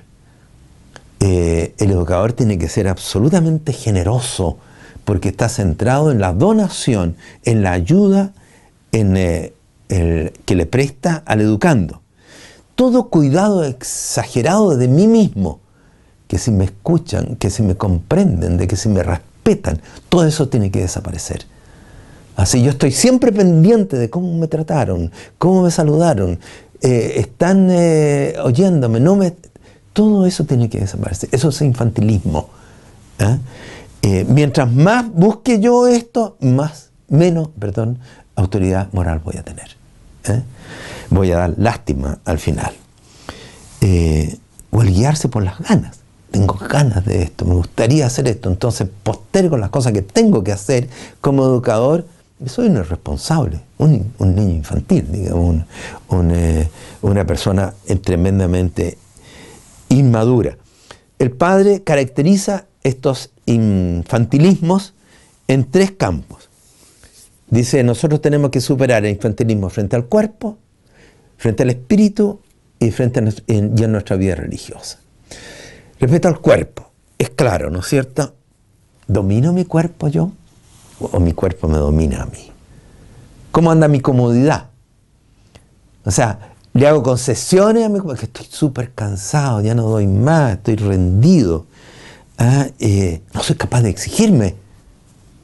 Eh, 1.19 1.73
el 1.77 1.91
educador 1.91 2.31
tiene 2.31 2.57
que 2.57 2.69
ser 2.69 2.87
absolutamente 2.87 3.73
generoso 3.73 4.57
porque 5.10 5.30
está 5.30 5.49
centrado 5.49 6.12
en 6.12 6.22
la 6.22 6.34
donación, 6.34 7.16
en 7.43 7.64
la 7.64 7.72
ayuda 7.72 8.32
en, 8.91 9.18
eh, 9.18 9.53
el, 9.88 10.32
que 10.45 10.53
le 10.53 10.68
presta 10.68 11.24
al 11.26 11.41
educando. 11.41 12.03
Todo 12.76 13.10
cuidado 13.10 13.64
exagerado 13.64 14.78
de 14.78 14.88
mí 14.88 15.07
mismo, 15.07 15.62
que 16.28 16.38
si 16.38 16.51
me 16.51 16.66
escuchan, 16.66 17.38
que 17.38 17.49
si 17.49 17.64
me 17.64 17.74
comprenden, 17.74 18.57
de 18.57 18.68
que 18.68 18.76
si 18.76 18.88
me 18.88 19.01
respetan. 19.01 19.82
Todo 20.10 20.28
eso 20.28 20.47
tiene 20.47 20.70
que 20.70 20.82
desaparecer. 20.82 21.43
Así 22.36 22.62
yo 22.62 22.70
estoy 22.70 22.91
siempre 22.91 23.32
pendiente 23.32 23.97
de 23.97 24.12
cómo 24.12 24.38
me 24.38 24.47
trataron, 24.47 25.12
cómo 25.39 25.64
me 25.64 25.72
saludaron, 25.72 26.38
eh, 26.84 27.14
están 27.16 27.70
eh, 27.72 28.36
oyéndome, 28.43 28.99
no 28.99 29.16
me... 29.16 29.34
Todo 29.91 30.28
eso 30.28 30.43
tiene 30.43 30.70
que 30.70 30.80
desaparecer. 30.80 31.30
Eso 31.32 31.49
es 31.49 31.60
infantilismo. 31.64 32.47
¿eh? 33.18 33.39
Mientras 34.01 34.71
más 34.71 35.11
busque 35.11 35.59
yo 35.59 35.87
esto, 35.87 36.37
más, 36.41 36.89
menos, 37.07 37.49
perdón, 37.59 37.99
autoridad 38.35 38.91
moral 38.93 39.19
voy 39.19 39.37
a 39.37 39.43
tener. 39.43 39.75
Voy 41.09 41.31
a 41.31 41.37
dar 41.37 41.53
lástima 41.57 42.19
al 42.25 42.39
final. 42.39 42.73
o 43.81 44.81
el 44.81 44.93
guiarse 44.93 45.29
por 45.29 45.43
las 45.43 45.59
ganas 45.59 45.99
tengo 46.31 46.53
ganas 46.55 47.05
de 47.05 47.23
esto, 47.23 47.45
me 47.45 47.55
gustaría 47.55 48.05
hacer 48.05 48.27
esto, 48.27 48.49
entonces 48.49 48.87
postergo 49.03 49.57
las 49.57 49.69
cosas 49.69 49.93
que 49.93 50.01
tengo 50.01 50.43
que 50.43 50.51
hacer 50.51 50.87
como 51.21 51.43
educador 51.43 52.05
soy 52.45 52.67
un 52.67 52.77
irresponsable, 52.77 53.59
un, 53.79 54.13
niño 54.19 54.55
infantil, 54.55 55.11
digamos, 55.11 55.65
eh, 56.31 56.69
una 57.01 57.25
persona 57.25 57.73
tremendamente 58.01 58.97
inmadura. 59.89 60.55
El 61.17 61.31
padre 61.31 61.83
caracteriza 61.83 62.65
estos 62.83 63.31
infantilismos 63.49 64.93
en 65.47 65.69
tres 65.69 65.91
campos. 65.91 66.49
Dice, 67.49 67.83
nosotros 67.83 68.21
tenemos 68.21 68.51
que 68.51 68.61
superar 68.61 69.05
el 69.05 69.11
infantilismo 69.11 69.69
frente 69.69 69.95
al 69.95 70.05
cuerpo, 70.05 70.57
frente 71.37 71.63
al 71.63 71.71
espíritu 71.71 72.39
y 72.79 72.91
frente 72.91 73.19
a 73.19 73.23
en, 73.47 73.91
nuestra 73.91 74.15
vida 74.15 74.35
religiosa. 74.35 74.99
Respecto 75.99 76.27
al 76.27 76.39
cuerpo, 76.39 76.91
es 77.17 77.31
claro, 77.31 77.69
¿no 77.69 77.79
es 77.79 77.87
cierto? 77.87 78.35
¿Domino 79.07 79.51
mi 79.51 79.65
cuerpo 79.65 80.07
yo? 80.07 80.31
o 80.99 81.19
mi 81.21 81.31
cuerpo 81.31 81.67
me 81.67 81.77
domina 81.77 82.23
a 82.23 82.25
mí? 82.25 82.51
¿Cómo 83.51 83.71
anda 83.71 83.87
mi 83.87 83.99
comodidad? 83.99 84.67
O 86.05 86.11
sea, 86.11 86.53
le 86.73 86.87
hago 86.87 87.01
concesiones 87.01 87.85
a 87.85 87.89
mi 87.89 87.99
cuerpo, 87.99 88.19
que 88.19 88.25
estoy 88.25 88.45
súper 88.49 88.91
cansado, 88.93 89.61
ya 89.61 89.73
no 89.73 89.83
doy 89.83 90.07
más, 90.07 90.53
estoy 90.53 90.75
rendido. 90.75 91.65
Ah, 92.39 92.67
eh, 92.79 93.21
no 93.33 93.43
soy 93.43 93.57
capaz 93.57 93.81
de 93.81 93.89
exigirme. 93.89 94.55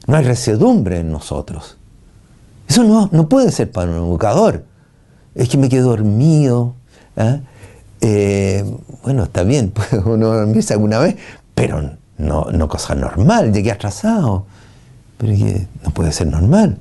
No 0.06 0.16
hay 0.16 0.24
resedumbre 0.24 1.00
en 1.00 1.12
nosotros. 1.12 1.76
Eso 2.68 2.84
no, 2.84 3.10
no 3.12 3.28
puede 3.28 3.52
ser 3.52 3.70
para 3.70 3.90
un 3.90 3.98
educador. 3.98 4.64
Es 5.34 5.50
que 5.50 5.58
me 5.58 5.68
quedo 5.68 5.90
dormido. 5.90 6.74
¿ah? 7.18 7.40
Eh, 8.00 8.64
bueno, 9.02 9.24
está 9.24 9.42
bien, 9.42 9.70
puede 9.72 10.02
uno 10.04 10.28
dormirse 10.28 10.72
alguna 10.72 10.98
vez, 10.98 11.16
pero 11.54 11.96
no, 12.16 12.46
no 12.50 12.68
cosa 12.68 12.94
normal, 12.94 13.52
llegué 13.52 13.72
atrasado. 13.72 14.46
Pero 15.18 15.34
no 15.84 15.90
puede 15.90 16.12
ser 16.12 16.28
normal. 16.28 16.78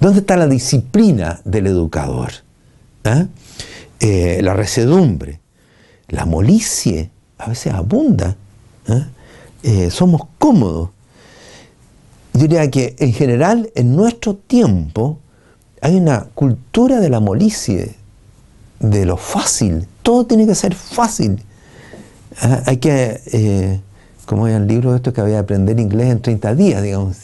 ¿Dónde 0.00 0.20
está 0.20 0.36
la 0.36 0.48
disciplina 0.48 1.40
del 1.44 1.68
educador? 1.68 2.30
¿Ah? 3.04 3.26
Eh, 4.00 4.40
la 4.42 4.54
resedumbre, 4.54 5.40
la 6.08 6.24
molicie, 6.24 7.10
a 7.38 7.48
veces 7.48 7.72
abunda. 7.72 8.36
Eh, 9.62 9.90
somos 9.90 10.22
cómodos. 10.38 10.90
Yo 12.34 12.42
diría 12.42 12.70
que 12.70 12.94
en 12.98 13.12
general 13.12 13.70
en 13.74 13.96
nuestro 13.96 14.34
tiempo 14.34 15.18
hay 15.80 15.96
una 15.96 16.26
cultura 16.34 17.00
de 17.00 17.08
la 17.08 17.20
molicie, 17.20 17.94
de 18.78 19.04
lo 19.04 19.16
fácil. 19.16 19.86
Todo 20.02 20.26
tiene 20.26 20.46
que 20.46 20.54
ser 20.54 20.74
fácil. 20.74 21.42
¿Ah? 22.40 22.62
Hay 22.66 22.76
que 22.76 23.20
eh, 23.32 23.80
como 24.28 24.44
hay 24.44 24.52
el 24.52 24.66
libro 24.66 24.90
de 24.90 24.96
esto 24.96 25.12
que 25.12 25.22
había 25.22 25.34
de 25.34 25.40
aprender 25.40 25.80
inglés 25.80 26.10
en 26.10 26.20
30 26.20 26.54
días, 26.54 26.82
digamos. 26.82 27.16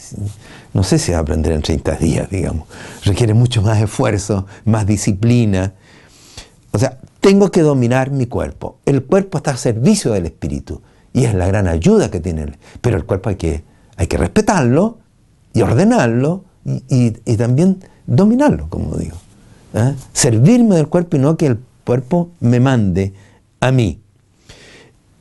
No 0.72 0.82
sé 0.82 0.98
si 0.98 1.12
va 1.12 1.18
a 1.18 1.20
aprender 1.20 1.52
en 1.52 1.60
30 1.60 1.96
días, 1.96 2.30
digamos. 2.30 2.66
Requiere 3.04 3.34
mucho 3.34 3.60
más 3.62 3.80
esfuerzo, 3.80 4.46
más 4.64 4.86
disciplina. 4.86 5.74
O 6.72 6.78
sea, 6.78 6.98
tengo 7.20 7.50
que 7.50 7.60
dominar 7.60 8.10
mi 8.10 8.26
cuerpo. 8.26 8.78
El 8.86 9.04
cuerpo 9.04 9.38
está 9.38 9.52
al 9.52 9.58
servicio 9.58 10.12
del 10.12 10.24
espíritu 10.24 10.80
y 11.14 11.24
es 11.24 11.32
la 11.32 11.46
gran 11.46 11.66
ayuda 11.68 12.10
que 12.10 12.20
tiene. 12.20 12.58
Pero 12.82 12.98
el 12.98 13.06
cuerpo 13.06 13.30
hay 13.30 13.36
que, 13.36 13.62
hay 13.96 14.06
que 14.08 14.18
respetarlo 14.18 14.98
y 15.54 15.62
ordenarlo 15.62 16.44
y, 16.64 17.12
también 17.36 17.82
dominarlo, 18.06 18.68
como 18.68 18.96
digo. 18.96 19.16
¿eh? 19.72 19.94
Servirme 20.12 20.76
del 20.76 20.88
cuerpo 20.88 21.16
y 21.16 21.20
no 21.20 21.38
que 21.38 21.46
el 21.46 21.58
cuerpo 21.84 22.30
me 22.40 22.60
mande 22.60 23.14
a 23.60 23.70
mí. 23.70 24.00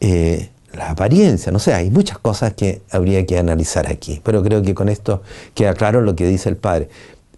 Eh, 0.02 0.50
la 0.74 0.90
apariencia, 0.90 1.52
no 1.52 1.60
sé, 1.60 1.76
hay 1.76 1.92
muchas 1.92 2.18
cosas 2.18 2.54
que 2.54 2.82
habría 2.90 3.26
que 3.28 3.38
analizar 3.38 3.88
aquí, 3.88 4.20
pero 4.24 4.42
creo 4.42 4.64
que 4.64 4.74
con 4.74 4.90
esto 4.90 5.22
queda 5.54 5.76
claro 5.76 6.02
lo 6.02 6.16
que 6.16 6.28
dice 6.28 6.50
el 6.50 6.58
padre. 6.58 6.90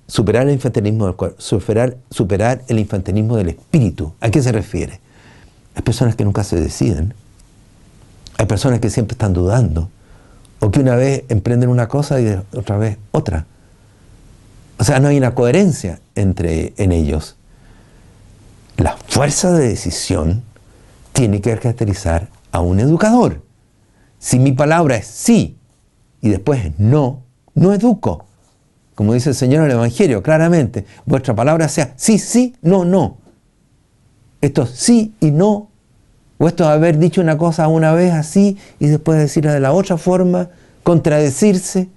Superar 0.07 0.47
el 0.47 0.53
infantilismo 0.53 1.07
del 1.07 1.15
cuerpo, 1.15 1.35
superar, 1.41 1.97
superar 2.09 2.61
el 2.69 2.79
infantilismo 2.79 3.35
del 3.35 3.49
espíritu. 3.49 4.13
¿A 4.21 4.29
qué 4.29 4.41
se 4.41 4.53
refiere? 4.53 5.01
Hay 5.75 5.81
personas 5.81 6.15
que 6.15 6.23
nunca 6.23 6.45
se 6.45 6.55
deciden, 6.55 7.13
hay 8.37 8.45
personas 8.45 8.79
que 8.79 8.89
siempre 8.89 9.13
están 9.13 9.33
dudando, 9.33 9.89
o 10.59 10.71
que 10.71 10.79
una 10.79 10.95
vez 10.95 11.23
emprenden 11.29 11.69
una 11.69 11.87
cosa 11.87 12.19
y 12.19 12.27
otra 12.53 12.77
vez 12.77 12.97
otra. 13.11 13.45
O 14.77 14.83
sea, 14.83 14.99
no 14.99 15.07
hay 15.07 15.17
una 15.17 15.35
coherencia 15.35 15.99
entre, 16.15 16.73
en 16.77 16.91
ellos. 16.91 17.37
La 18.77 18.97
fuerza 19.07 19.53
de 19.53 19.69
decisión 19.69 20.43
tiene 21.13 21.39
que 21.39 21.55
caracterizar 21.57 22.27
a 22.51 22.59
un 22.59 22.79
educador. 22.79 23.41
Si 24.19 24.39
mi 24.39 24.51
palabra 24.51 24.97
es 24.97 25.07
sí 25.07 25.57
y 26.21 26.29
después 26.29 26.65
es 26.65 26.79
no, 26.79 27.23
no 27.53 27.73
educo. 27.73 28.25
Como 28.95 29.13
dice 29.13 29.29
el 29.29 29.35
Señor 29.35 29.61
en 29.61 29.71
el 29.71 29.77
Evangelio, 29.77 30.23
claramente, 30.23 30.85
vuestra 31.05 31.35
palabra 31.35 31.67
sea 31.69 31.93
sí, 31.95 32.17
sí, 32.17 32.55
no, 32.61 32.85
no. 32.85 33.17
Esto 34.41 34.65
sí 34.65 35.15
y 35.19 35.31
no, 35.31 35.69
o 36.37 36.47
esto 36.47 36.67
haber 36.67 36.97
dicho 36.97 37.21
una 37.21 37.37
cosa 37.37 37.67
una 37.67 37.93
vez 37.93 38.13
así 38.13 38.57
y 38.79 38.87
después 38.87 39.17
decirla 39.17 39.53
de 39.53 39.59
la 39.59 39.71
otra 39.71 39.97
forma, 39.97 40.49
contradecirse. 40.83 41.89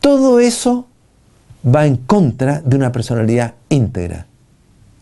Todo 0.00 0.40
eso 0.40 0.86
va 1.66 1.86
en 1.86 1.96
contra 1.96 2.60
de 2.60 2.76
una 2.76 2.92
personalidad 2.92 3.54
íntegra. 3.68 4.26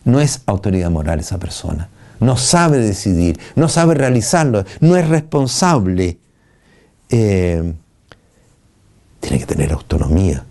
No 0.05 0.21
es 0.21 0.41
autoridad 0.45 0.89
moral 0.89 1.19
esa 1.19 1.37
persona 1.37 1.89
no 2.23 2.37
sabe 2.37 2.79
decidir, 2.79 3.39
no 3.55 3.67
sabe 3.67 3.93
realizarlo, 3.93 4.65
no 4.79 4.95
es 4.95 5.07
responsable. 5.07 6.17
Eh, 7.09 7.73
tiene 9.19 9.39
que 9.39 9.45
tener 9.45 9.71
autonomía, 9.71 10.43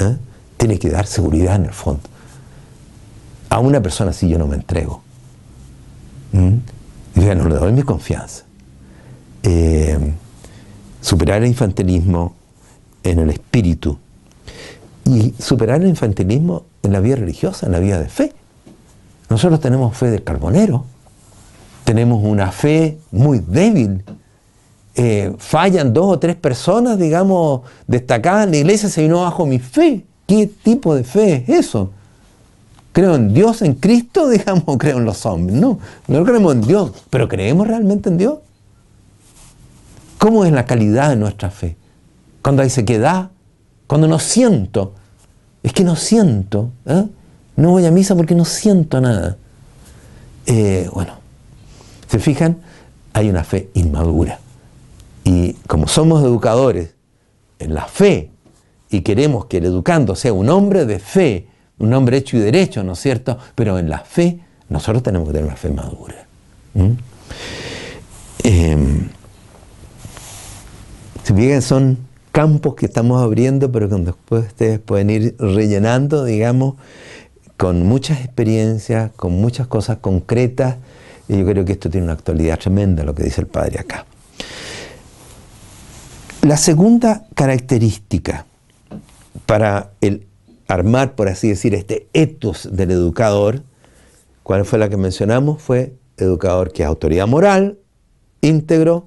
¿eh? 0.00 0.16
tiene 0.56 0.78
que 0.78 0.90
dar 0.90 1.06
seguridad 1.06 1.56
en 1.56 1.66
el 1.66 1.72
fondo. 1.72 2.02
A 3.50 3.58
una 3.60 3.80
persona 3.82 4.10
así 4.10 4.28
yo 4.28 4.38
no 4.38 4.46
me 4.46 4.56
entrego. 4.56 5.02
¿Mm? 6.32 6.54
Y 7.18 7.34
no 7.34 7.48
le 7.48 7.56
doy 7.56 7.72
mi 7.72 7.82
confianza. 7.82 8.44
Eh, 9.42 9.98
superar 11.00 11.42
el 11.42 11.48
infantilismo 11.48 12.34
en 13.02 13.18
el 13.18 13.30
espíritu 13.30 13.98
y 15.04 15.34
superar 15.36 15.80
el 15.80 15.88
infantilismo 15.88 16.64
en 16.84 16.92
la 16.92 17.00
vida 17.00 17.16
religiosa, 17.16 17.66
en 17.66 17.72
la 17.72 17.80
vida 17.80 17.98
de 17.98 18.08
fe. 18.08 18.32
Nosotros 19.28 19.58
tenemos 19.58 19.96
fe 19.96 20.10
del 20.10 20.22
carbonero, 20.22 20.84
tenemos 21.82 22.22
una 22.22 22.52
fe 22.52 22.98
muy 23.10 23.40
débil. 23.40 24.04
Eh, 24.94 25.34
fallan 25.38 25.92
dos 25.92 26.06
o 26.06 26.18
tres 26.20 26.36
personas, 26.36 26.98
digamos, 26.98 27.62
destacadas 27.88 28.44
en 28.44 28.52
la 28.52 28.56
iglesia, 28.58 28.88
se 28.88 29.02
vino 29.02 29.22
bajo 29.22 29.44
mi 29.44 29.58
fe. 29.58 30.04
¿Qué 30.26 30.46
tipo 30.46 30.94
de 30.94 31.02
fe 31.02 31.44
es 31.48 31.66
eso? 31.66 31.90
¿Creo 32.98 33.14
en 33.14 33.32
Dios, 33.32 33.62
en 33.62 33.74
Cristo, 33.74 34.28
digamos, 34.28 34.64
o 34.66 34.76
creo 34.76 34.98
en 34.98 35.04
los 35.04 35.24
hombres? 35.24 35.56
No, 35.56 35.78
no 36.08 36.24
creemos 36.24 36.52
en 36.52 36.62
Dios, 36.62 36.90
pero 37.10 37.28
¿creemos 37.28 37.68
realmente 37.68 38.08
en 38.08 38.18
Dios? 38.18 38.40
¿Cómo 40.18 40.44
es 40.44 40.50
la 40.50 40.66
calidad 40.66 41.10
de 41.10 41.14
nuestra 41.14 41.48
fe? 41.48 41.76
Cuando 42.42 42.62
hay 42.62 42.70
sequedad, 42.70 43.30
cuando 43.86 44.08
no 44.08 44.18
siento, 44.18 44.94
es 45.62 45.72
que 45.72 45.84
no 45.84 45.94
siento, 45.94 46.72
¿eh? 46.86 47.06
no 47.54 47.70
voy 47.70 47.86
a 47.86 47.92
misa 47.92 48.16
porque 48.16 48.34
no 48.34 48.44
siento 48.44 49.00
nada. 49.00 49.36
Eh, 50.46 50.90
bueno, 50.92 51.12
¿Se 52.08 52.18
fijan? 52.18 52.58
Hay 53.12 53.30
una 53.30 53.44
fe 53.44 53.70
inmadura. 53.74 54.40
Y 55.22 55.52
como 55.68 55.86
somos 55.86 56.24
educadores 56.24 56.94
en 57.60 57.74
la 57.74 57.84
fe 57.84 58.32
y 58.90 59.02
queremos 59.02 59.46
que 59.46 59.58
el 59.58 59.66
educando 59.66 60.16
sea 60.16 60.32
un 60.32 60.48
hombre 60.48 60.84
de 60.84 60.98
fe, 60.98 61.46
un 61.78 61.92
hombre 61.94 62.16
hecho 62.16 62.36
y 62.36 62.40
derecho, 62.40 62.82
¿no 62.82 62.92
es 62.92 63.00
cierto? 63.00 63.38
Pero 63.54 63.78
en 63.78 63.88
la 63.88 64.00
fe 64.00 64.40
nosotros 64.68 65.02
tenemos 65.02 65.28
que 65.28 65.32
tener 65.34 65.46
una 65.46 65.56
fe 65.56 65.70
madura. 65.70 66.26
Em, 68.44 69.08
si 71.24 71.32
bien 71.32 71.62
son 71.62 71.98
campos 72.32 72.74
que 72.74 72.86
estamos 72.86 73.22
abriendo, 73.22 73.72
pero 73.72 73.88
que 73.88 73.96
después 73.96 74.46
ustedes 74.46 74.78
pueden 74.78 75.10
ir 75.10 75.34
rellenando, 75.38 76.24
digamos, 76.24 76.76
con 77.56 77.84
muchas 77.84 78.20
experiencias, 78.20 79.10
con 79.16 79.32
muchas 79.32 79.66
cosas 79.66 79.98
concretas 79.98 80.76
y 81.28 81.38
yo 81.38 81.44
creo 81.44 81.64
que 81.64 81.72
esto 81.72 81.90
tiene 81.90 82.04
una 82.04 82.14
actualidad 82.14 82.58
tremenda, 82.58 83.02
lo 83.02 83.14
que 83.14 83.24
dice 83.24 83.40
el 83.40 83.48
Padre 83.48 83.80
acá. 83.80 84.06
La 86.42 86.56
segunda 86.56 87.26
característica 87.34 88.46
para 89.44 89.90
el 90.00 90.27
armar, 90.68 91.14
por 91.14 91.28
así 91.28 91.48
decir, 91.48 91.74
este 91.74 92.06
etos 92.12 92.68
del 92.70 92.90
educador, 92.90 93.62
¿cuál 94.42 94.64
fue 94.64 94.78
la 94.78 94.88
que 94.88 94.96
mencionamos? 94.96 95.60
Fue 95.60 95.94
educador 96.18 96.72
que 96.72 96.82
es 96.82 96.88
autoridad 96.88 97.26
moral, 97.26 97.78
íntegro, 98.40 99.06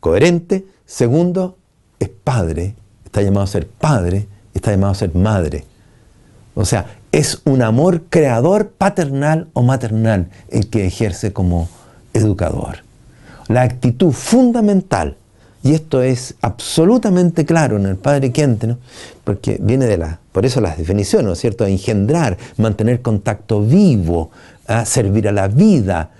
coherente. 0.00 0.64
Segundo, 0.86 1.58
es 1.98 2.08
padre, 2.08 2.74
está 3.04 3.22
llamado 3.22 3.44
a 3.44 3.48
ser 3.48 3.66
padre, 3.66 4.28
está 4.54 4.70
llamado 4.70 4.92
a 4.92 4.96
ser 4.96 5.14
madre. 5.14 5.64
O 6.54 6.64
sea, 6.64 6.86
es 7.12 7.42
un 7.44 7.62
amor 7.62 8.04
creador, 8.08 8.70
paternal 8.70 9.48
o 9.52 9.62
maternal 9.62 10.30
el 10.48 10.68
que 10.68 10.86
ejerce 10.86 11.32
como 11.32 11.68
educador. 12.14 12.78
La 13.48 13.62
actitud 13.62 14.12
fundamental, 14.12 15.16
y 15.62 15.74
esto 15.74 16.02
es 16.02 16.34
absolutamente 16.40 17.44
claro 17.44 17.76
en 17.76 17.86
el 17.86 17.96
Padre 17.96 18.32
Quente, 18.32 18.66
¿no? 18.66 18.78
porque 19.24 19.58
viene 19.60 19.86
de 19.86 19.96
la, 19.96 20.18
por 20.32 20.44
eso 20.44 20.60
las 20.60 20.76
definiciones, 20.76 21.26
¿no 21.26 21.32
es 21.32 21.38
cierto? 21.38 21.66
Engendrar, 21.66 22.36
mantener 22.56 23.00
contacto 23.00 23.62
vivo, 23.62 24.30
¿ah? 24.66 24.84
servir 24.84 25.28
a 25.28 25.32
la 25.32 25.48
vida, 25.48 26.10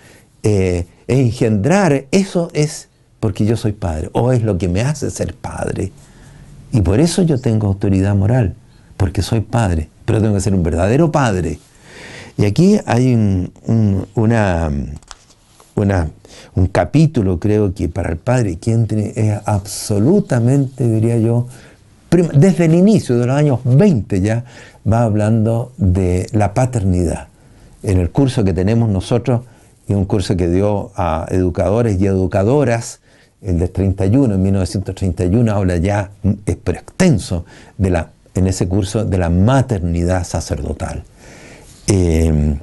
eh, 0.42 0.86
engendrar, 1.08 2.06
eso 2.10 2.50
es 2.52 2.88
porque 3.18 3.44
yo 3.44 3.56
soy 3.56 3.72
padre, 3.72 4.10
o 4.12 4.32
es 4.32 4.42
lo 4.42 4.58
que 4.58 4.68
me 4.68 4.80
hace 4.80 5.10
ser 5.10 5.34
padre. 5.34 5.92
Y 6.72 6.80
por 6.80 7.00
eso 7.00 7.22
yo 7.22 7.38
tengo 7.38 7.66
autoridad 7.66 8.14
moral, 8.14 8.54
porque 8.96 9.22
soy 9.22 9.40
padre, 9.40 9.88
pero 10.04 10.20
tengo 10.20 10.34
que 10.34 10.40
ser 10.40 10.54
un 10.54 10.62
verdadero 10.62 11.12
padre. 11.12 11.58
Y 12.36 12.44
aquí 12.44 12.78
hay 12.86 13.14
un, 13.14 13.52
una, 14.14 14.70
un 15.76 16.66
capítulo, 16.68 17.38
creo 17.38 17.74
que 17.74 17.88
para 17.88 18.10
el 18.10 18.18
padre 18.18 18.58
quien 18.58 18.86
es 18.90 19.40
absolutamente, 19.44 20.86
diría 20.86 21.18
yo, 21.18 21.46
desde 22.34 22.66
el 22.66 22.74
inicio 22.74 23.18
de 23.18 23.26
los 23.26 23.36
años 23.36 23.60
20 23.64 24.20
ya 24.20 24.44
va 24.90 25.02
hablando 25.02 25.72
de 25.78 26.28
la 26.32 26.54
paternidad. 26.54 27.28
En 27.82 27.98
el 27.98 28.10
curso 28.10 28.44
que 28.44 28.52
tenemos 28.52 28.88
nosotros, 28.88 29.42
y 29.88 29.94
un 29.94 30.04
curso 30.04 30.36
que 30.36 30.48
dio 30.48 30.92
a 30.94 31.26
educadores 31.30 32.00
y 32.00 32.06
educadoras, 32.06 33.00
el 33.40 33.58
de 33.58 33.68
31, 33.68 34.34
en 34.34 34.42
1931, 34.42 35.52
habla 35.52 35.76
ya, 35.78 36.10
es 36.46 36.56
extenso, 36.64 37.44
de 37.76 37.90
la, 37.90 38.10
en 38.34 38.46
ese 38.46 38.68
curso 38.68 39.04
de 39.04 39.18
la 39.18 39.30
maternidad 39.30 40.24
sacerdotal. 40.24 41.02
Eh, 41.88 42.56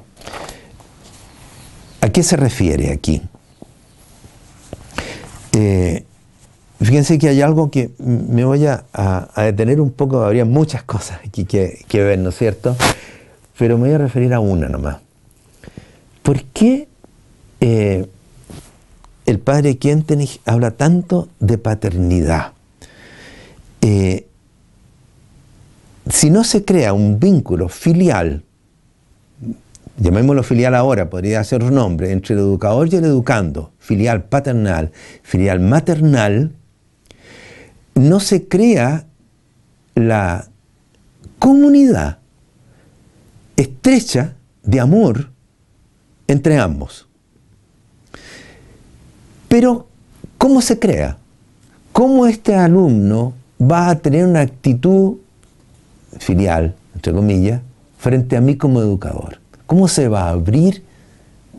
¿A 2.00 2.08
qué 2.08 2.22
se 2.22 2.36
refiere 2.36 2.92
aquí? 2.92 3.22
Eh, 5.52 6.04
fíjense 6.80 7.18
que 7.18 7.28
hay 7.28 7.42
algo 7.42 7.70
que 7.70 7.90
me 7.98 8.44
voy 8.44 8.66
a, 8.66 8.84
detener 9.36 9.80
un 9.80 9.90
poco, 9.90 10.22
habría 10.22 10.44
muchas 10.44 10.82
cosas 10.82 11.20
aquí 11.26 11.44
que, 11.44 11.84
ver, 11.92 12.18
¿no 12.18 12.30
es 12.30 12.38
cierto? 12.38 12.76
Pero 13.58 13.76
me 13.76 13.88
voy 13.88 13.94
a 13.94 13.98
referir 13.98 14.32
a 14.32 14.40
una 14.40 14.68
nomás. 14.68 14.98
¿Por 16.22 16.42
qué 16.44 16.88
eh, 17.60 18.06
el 19.30 19.38
padre 19.38 19.78
Quentenich 19.78 20.40
habla 20.44 20.72
tanto 20.72 21.28
de 21.38 21.56
paternidad. 21.56 22.52
Eh, 23.80 24.26
si 26.08 26.30
no 26.30 26.42
se 26.42 26.64
crea 26.64 26.92
un 26.92 27.20
vínculo 27.20 27.68
filial, 27.68 28.42
llamémoslo 30.00 30.42
filial 30.42 30.74
ahora, 30.74 31.10
podría 31.10 31.44
ser 31.44 31.62
un 31.62 31.74
nombre, 31.74 32.10
entre 32.10 32.34
el 32.34 32.40
educador 32.40 32.88
y 32.92 32.96
el 32.96 33.04
educando, 33.04 33.72
filial 33.78 34.24
paternal, 34.24 34.90
filial 35.22 35.60
maternal, 35.60 36.52
no 37.94 38.18
se 38.18 38.48
crea 38.48 39.06
la 39.94 40.48
comunidad 41.38 42.18
estrecha 43.56 44.36
de 44.62 44.80
amor 44.80 45.30
entre 46.26 46.58
ambos. 46.58 47.06
Pero, 49.48 49.86
¿cómo 50.38 50.62
se 50.62 50.78
crea? 50.78 51.18
¿Cómo 51.92 52.26
este 52.26 52.54
alumno 52.54 53.34
va 53.60 53.90
a 53.90 53.98
tener 53.98 54.24
una 54.24 54.40
actitud 54.40 55.16
filial, 56.18 56.74
entre 56.94 57.12
comillas, 57.12 57.60
frente 57.98 58.36
a 58.36 58.40
mí 58.40 58.56
como 58.56 58.80
educador? 58.80 59.39
¿Cómo 59.70 59.86
se 59.86 60.08
va 60.08 60.24
a 60.24 60.30
abrir? 60.30 60.82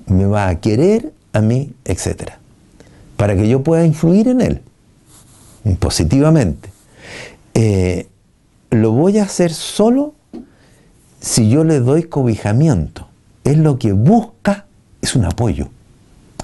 ¿Me 0.07 0.25
va 0.25 0.49
a 0.49 0.59
querer 0.59 1.13
a 1.31 1.39
mí, 1.39 1.71
etcétera? 1.85 2.39
Para 3.15 3.37
que 3.37 3.47
yo 3.47 3.63
pueda 3.63 3.85
influir 3.85 4.27
en 4.27 4.41
él 4.41 4.61
positivamente. 5.79 6.69
Eh, 7.53 8.09
lo 8.69 8.91
voy 8.91 9.19
a 9.19 9.23
hacer 9.23 9.53
solo 9.53 10.13
si 11.21 11.49
yo 11.49 11.63
le 11.63 11.79
doy 11.79 12.03
cobijamiento. 12.03 13.07
Es 13.45 13.57
lo 13.57 13.79
que 13.79 13.93
busca, 13.93 14.65
es 15.01 15.15
un 15.15 15.23
apoyo, 15.23 15.69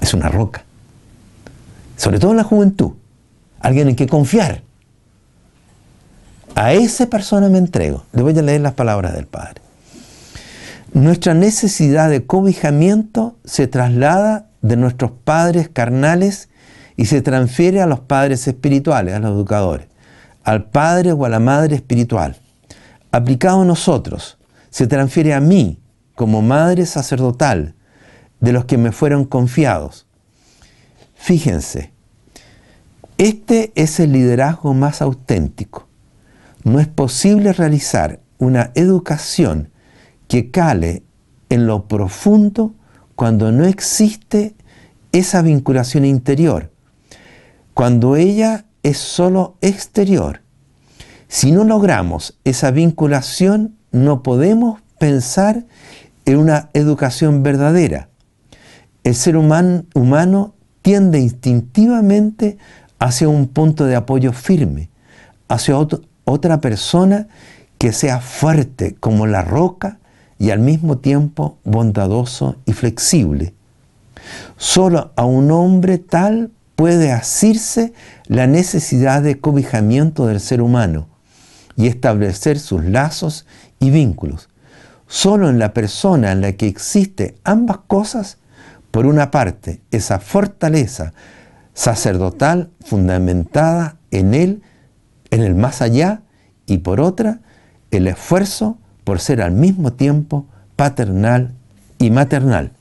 es 0.00 0.14
una 0.14 0.30
roca 0.30 0.64
sobre 1.98 2.20
todo 2.20 2.30
en 2.30 2.36
la 2.38 2.44
juventud, 2.44 2.92
alguien 3.60 3.88
en 3.88 3.96
que 3.96 4.06
confiar. 4.06 4.62
A 6.54 6.72
esa 6.72 7.06
persona 7.10 7.48
me 7.48 7.58
entrego. 7.58 8.04
Le 8.12 8.22
voy 8.22 8.38
a 8.38 8.42
leer 8.42 8.60
las 8.60 8.74
palabras 8.74 9.12
del 9.12 9.26
Padre. 9.26 9.60
Nuestra 10.92 11.34
necesidad 11.34 12.10
de 12.10 12.26
cobijamiento 12.26 13.36
se 13.44 13.66
traslada 13.66 14.50
de 14.62 14.76
nuestros 14.76 15.12
padres 15.12 15.68
carnales 15.68 16.48
y 16.96 17.06
se 17.06 17.22
transfiere 17.22 17.80
a 17.80 17.86
los 17.86 18.00
padres 18.00 18.48
espirituales, 18.48 19.14
a 19.14 19.20
los 19.20 19.32
educadores, 19.32 19.86
al 20.44 20.64
padre 20.70 21.12
o 21.12 21.24
a 21.24 21.28
la 21.28 21.40
madre 21.40 21.76
espiritual. 21.76 22.36
Aplicado 23.12 23.62
a 23.62 23.64
nosotros, 23.64 24.38
se 24.70 24.86
transfiere 24.86 25.34
a 25.34 25.40
mí 25.40 25.80
como 26.14 26.42
madre 26.42 26.86
sacerdotal 26.86 27.74
de 28.40 28.52
los 28.52 28.64
que 28.64 28.78
me 28.78 28.92
fueron 28.92 29.24
confiados 29.24 30.08
Fíjense, 31.18 31.92
este 33.18 33.72
es 33.74 34.00
el 34.00 34.12
liderazgo 34.12 34.72
más 34.72 35.02
auténtico. 35.02 35.86
No 36.64 36.80
es 36.80 36.86
posible 36.86 37.52
realizar 37.52 38.20
una 38.38 38.70
educación 38.74 39.70
que 40.28 40.50
cale 40.50 41.02
en 41.48 41.66
lo 41.66 41.88
profundo 41.88 42.74
cuando 43.16 43.50
no 43.50 43.64
existe 43.64 44.54
esa 45.10 45.42
vinculación 45.42 46.04
interior, 46.04 46.70
cuando 47.74 48.16
ella 48.16 48.66
es 48.82 48.98
solo 48.98 49.56
exterior. 49.60 50.42
Si 51.26 51.50
no 51.50 51.64
logramos 51.64 52.38
esa 52.44 52.70
vinculación, 52.70 53.76
no 53.90 54.22
podemos 54.22 54.80
pensar 54.98 55.64
en 56.26 56.38
una 56.38 56.70
educación 56.74 57.42
verdadera. 57.42 58.08
El 59.02 59.14
ser 59.14 59.36
humano, 59.36 59.84
humano 59.94 60.54
tiende 60.82 61.18
instintivamente 61.18 62.58
hacia 62.98 63.28
un 63.28 63.48
punto 63.48 63.86
de 63.86 63.96
apoyo 63.96 64.32
firme, 64.32 64.90
hacia 65.48 65.76
otra 66.24 66.60
persona 66.60 67.28
que 67.78 67.92
sea 67.92 68.20
fuerte 68.20 68.94
como 68.94 69.26
la 69.26 69.42
roca 69.42 69.98
y 70.38 70.50
al 70.50 70.60
mismo 70.60 70.98
tiempo 70.98 71.58
bondadoso 71.64 72.56
y 72.64 72.72
flexible. 72.72 73.54
Solo 74.56 75.12
a 75.16 75.24
un 75.24 75.50
hombre 75.50 75.98
tal 75.98 76.50
puede 76.76 77.12
asirse 77.12 77.92
la 78.26 78.46
necesidad 78.46 79.22
de 79.22 79.40
cobijamiento 79.40 80.26
del 80.26 80.40
ser 80.40 80.62
humano 80.62 81.08
y 81.76 81.86
establecer 81.86 82.58
sus 82.58 82.84
lazos 82.84 83.46
y 83.80 83.90
vínculos. 83.90 84.48
Solo 85.06 85.48
en 85.48 85.58
la 85.58 85.72
persona 85.72 86.32
en 86.32 86.40
la 86.40 86.52
que 86.52 86.66
existe 86.66 87.36
ambas 87.44 87.78
cosas 87.86 88.38
por 88.90 89.06
una 89.06 89.30
parte, 89.30 89.80
esa 89.90 90.18
fortaleza 90.18 91.14
sacerdotal 91.74 92.70
fundamentada 92.84 93.96
en 94.10 94.34
él, 94.34 94.62
en 95.30 95.42
el 95.42 95.54
más 95.54 95.82
allá, 95.82 96.22
y 96.66 96.78
por 96.78 97.00
otra, 97.00 97.40
el 97.90 98.06
esfuerzo 98.08 98.78
por 99.08 99.20
ser 99.20 99.40
al 99.40 99.52
mismo 99.52 99.94
tiempo 99.94 100.44
paternal 100.76 101.54
y 101.98 102.10
maternal. 102.10 102.72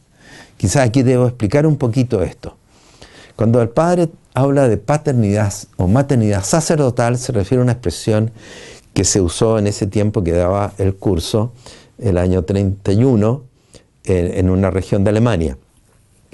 Quizás 0.58 0.86
aquí 0.86 1.02
debo 1.02 1.26
explicar 1.26 1.66
un 1.66 1.78
poquito 1.78 2.22
esto. 2.22 2.58
Cuando 3.38 3.62
el 3.62 3.70
padre 3.70 4.10
habla 4.34 4.68
de 4.68 4.76
paternidad 4.76 5.54
o 5.78 5.88
maternidad 5.88 6.44
sacerdotal, 6.44 7.18
se 7.18 7.32
refiere 7.32 7.62
a 7.62 7.64
una 7.64 7.72
expresión 7.72 8.32
que 8.94 9.06
se 9.06 9.22
usó 9.22 9.58
en 9.58 9.68
ese 9.68 9.88
tiempo 9.88 10.22
que 10.22 10.34
daba 10.34 10.74
el 10.78 10.96
curso, 10.96 11.54
el 11.98 12.18
año 12.18 12.44
31, 12.44 13.44
en 14.04 14.50
una 14.50 14.70
región 14.70 15.06
de 15.06 15.12
Alemania 15.12 15.58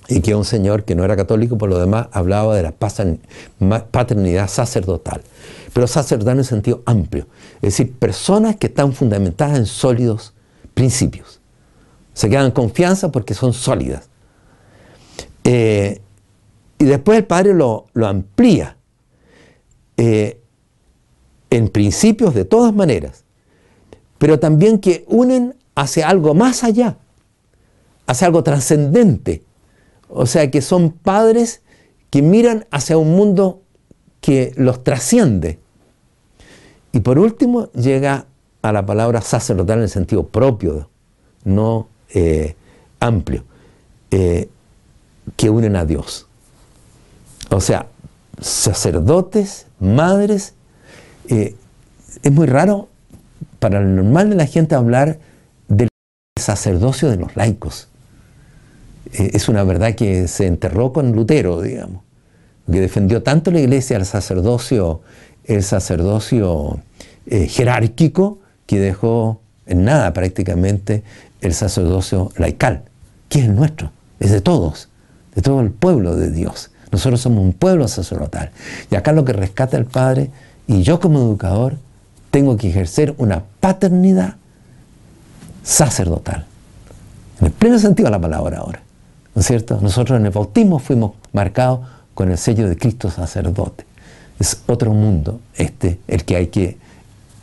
y 0.08 0.22
que 0.22 0.36
un 0.36 0.45
señor 0.45 0.84
que 0.84 0.95
no 0.95 1.04
era 1.04 1.16
católico, 1.16 1.58
por 1.58 1.70
lo 1.70 1.80
demás, 1.80 2.08
hablaba 2.12 2.56
de 2.56 2.64
la 2.64 2.72
paternidad 2.72 4.49
sacerdotal. 4.49 5.22
Pero 5.74 5.88
sacerdotal 5.88 6.38
en 6.38 6.43
sentido 6.43 6.84
amplio. 6.86 7.28
Es 7.56 7.78
decir, 7.78 7.93
personas 7.93 8.58
que 8.58 8.68
están 8.68 8.93
fundamentadas 8.93 9.58
en 9.58 9.66
sólidos 9.66 10.34
principios. 10.74 11.39
Se 12.14 12.30
quedan 12.30 12.51
confianza 12.51 13.12
porque 13.12 13.34
son 13.34 13.54
sólidas. 13.54 14.10
Eh, 15.43 16.01
y 16.78 16.86
después 16.86 17.18
el 17.18 17.26
padre 17.26 17.54
lo, 17.54 17.88
amplía. 18.06 18.78
Eh, 19.97 20.39
en 21.49 21.70
principios 21.70 22.34
de 22.34 22.45
todas 22.45 22.74
maneras, 22.74 23.26
pero 24.18 24.39
también 24.39 24.80
que 24.80 25.06
unen 25.08 25.56
hacia 25.76 26.10
algo 26.10 26.34
más 26.34 26.64
allá, 26.64 26.97
hacia 28.08 28.28
algo 28.28 28.43
trascendente. 28.43 29.43
O 30.16 30.26
sea, 30.28 30.51
que 30.51 30.61
son 30.61 30.91
padres 30.91 31.61
que 32.09 32.22
miran 32.22 32.68
hacia 32.70 32.97
un 32.97 33.16
mundo 33.16 33.64
que 34.22 34.53
los 34.55 34.84
trasciende. 34.84 35.59
Y 36.91 36.99
por 36.99 37.18
último 37.18 37.72
llega 37.72 38.28
a 38.61 38.72
la 38.72 38.86
palabra 38.86 39.22
sacerdotal 39.22 39.80
en 39.80 39.84
el 39.84 39.89
sentido 39.89 40.28
propio, 40.28 40.89
no 41.43 41.88
eh, 42.14 42.55
amplio, 42.99 43.43
eh, 44.11 44.49
que 45.36 45.49
unen 45.49 45.76
a 45.76 45.86
Dios. 45.86 46.28
O 47.49 47.59
sea, 47.59 47.88
sacerdotes, 48.39 49.66
madres, 49.80 50.53
eh, 51.28 51.55
es 52.22 52.32
muy 52.32 52.45
raro 52.45 52.88
para 53.57 53.80
el 53.80 53.95
normal 53.95 54.30
de 54.30 54.36
la 54.36 54.45
gente 54.45 54.76
hablar 54.76 55.20
del 55.68 55.89
sacerdocio 56.39 57.09
de 57.09 57.18
los 57.18 57.36
laicos. 57.36 57.89
Es 59.14 59.49
una 59.49 59.64
verdad 59.64 59.95
que 59.95 60.28
se 60.28 60.47
enterró 60.47 60.91
con 60.91 61.11
Lutero, 61.11 61.61
digamos, 61.61 62.01
que 62.72 62.80
defendió 62.80 63.24
tanto 63.24 63.51
la 63.51 63.59
iglesia 63.59 63.97
el 63.97 64.05
sacerdocio, 64.05 65.01
el 65.45 65.64
sacerdocio 65.64 66.80
jerárquico, 67.26 68.39
que 68.66 68.80
dejó 68.80 69.41
en 69.66 69.84
nada 69.86 70.14
prácticamente 70.14 71.03
el 71.41 71.53
sacerdocio 71.53 72.32
laical, 72.38 72.84
que 73.30 73.39
es 73.39 73.49
nuestro, 73.49 73.91
es 74.20 74.32
de 74.32 74.41
todos, 74.41 74.89
de 75.36 75.41
todo 75.41 75.61
el 75.61 75.72
pueblo 75.72 76.16
de 76.16 76.32
Dios. 76.32 76.72
Nosotros 76.91 77.22
somos 77.22 77.43
un 77.43 77.53
pueblo 77.53 77.88
sacerdotal. 77.88 78.51
Y 78.91 78.95
acá 78.95 79.11
lo 79.11 79.26
que 79.26 79.34
rescata 79.34 79.78
el 79.78 79.86
Padre, 79.86 80.30
y 80.68 80.84
yo 80.84 80.99
como 80.99 81.20
educador, 81.20 81.78
tengo 82.32 82.55
que 82.55 82.70
ejercer 82.70 83.14
una 83.18 83.43
paternidad 83.59 84.36
sacerdotal. 85.64 86.45
En 87.39 87.47
el 87.47 87.51
pleno 87.51 87.80
sentido 87.80 88.07
de 88.07 88.11
la 88.11 88.22
palabra 88.22 88.59
ahora. 88.59 88.82
¿No 89.36 89.41
es 89.41 89.47
cierto? 89.47 89.79
Nosotros 89.81 90.19
en 90.19 90.25
el 90.25 90.31
bautismo 90.31 90.79
fuimos 90.79 91.13
marcados 91.31 91.79
con 92.13 92.31
el 92.31 92.38
sello 92.38 92.69
de 92.69 92.77
Cristo 92.77 93.09
sacerdote. 93.09 93.86
Es 94.39 94.61
otro 94.67 94.93
mundo 94.93 95.39
este 95.55 95.99
el 96.07 96.23
que 96.25 96.36
hay 96.36 96.47
que 96.47 96.77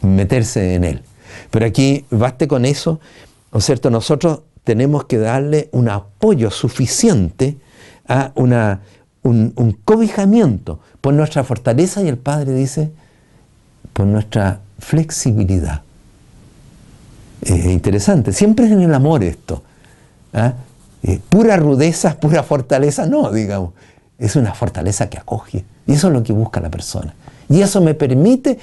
meterse 0.03 0.75
en 0.75 0.85
él. 0.85 1.03
Pero 1.51 1.67
aquí, 1.67 2.05
baste 2.11 2.49
con 2.49 2.65
eso, 2.65 3.01
¿no 3.53 3.59
es 3.59 3.65
cierto? 3.65 3.91
Nosotros 3.91 4.41
tenemos 4.65 5.05
que 5.05 5.19
darle 5.19 5.69
un 5.73 5.89
apoyo 5.89 6.51
suficiente 6.51 7.57
a 8.07 8.33
una, 8.35 8.81
un, 9.23 9.79
cobijamiento 9.85 10.81
por 11.01 11.15
nuestra 11.15 11.45
fortaleza 11.45 12.03
y 12.03 12.09
el 12.09 12.19
Padre 12.19 12.53
dice, 12.53 12.91
por 13.93 14.07
nuestra 14.07 14.61
flexibilidad. 14.79 15.83
Es 17.43 17.65
interesante, 17.67 18.33
siempre 18.33 18.67
es 18.67 18.73
en 18.73 18.83
el 18.83 18.95
amor 18.95 19.25
esto. 19.25 19.63
¿ah? 20.33 20.55
Eh, 21.03 21.19
pura 21.29 21.57
rudeza, 21.57 22.19
pura 22.19 22.43
fortaleza, 22.43 23.07
no, 23.07 23.33
digamos. 23.33 23.73
Es 24.19 24.37
una 24.37 24.55
fortaleza 24.55 25.09
que 25.09 25.19
acoge. 25.19 25.65
Y 25.87 25.95
eso 25.95 26.09
es 26.09 26.13
lo 26.13 26.23
que 26.23 26.33
busca 26.33 26.61
la 26.61 26.71
persona. 26.71 27.15
Y 27.49 27.63
eso 27.63 27.81
me 27.81 27.95
permite 27.95 28.59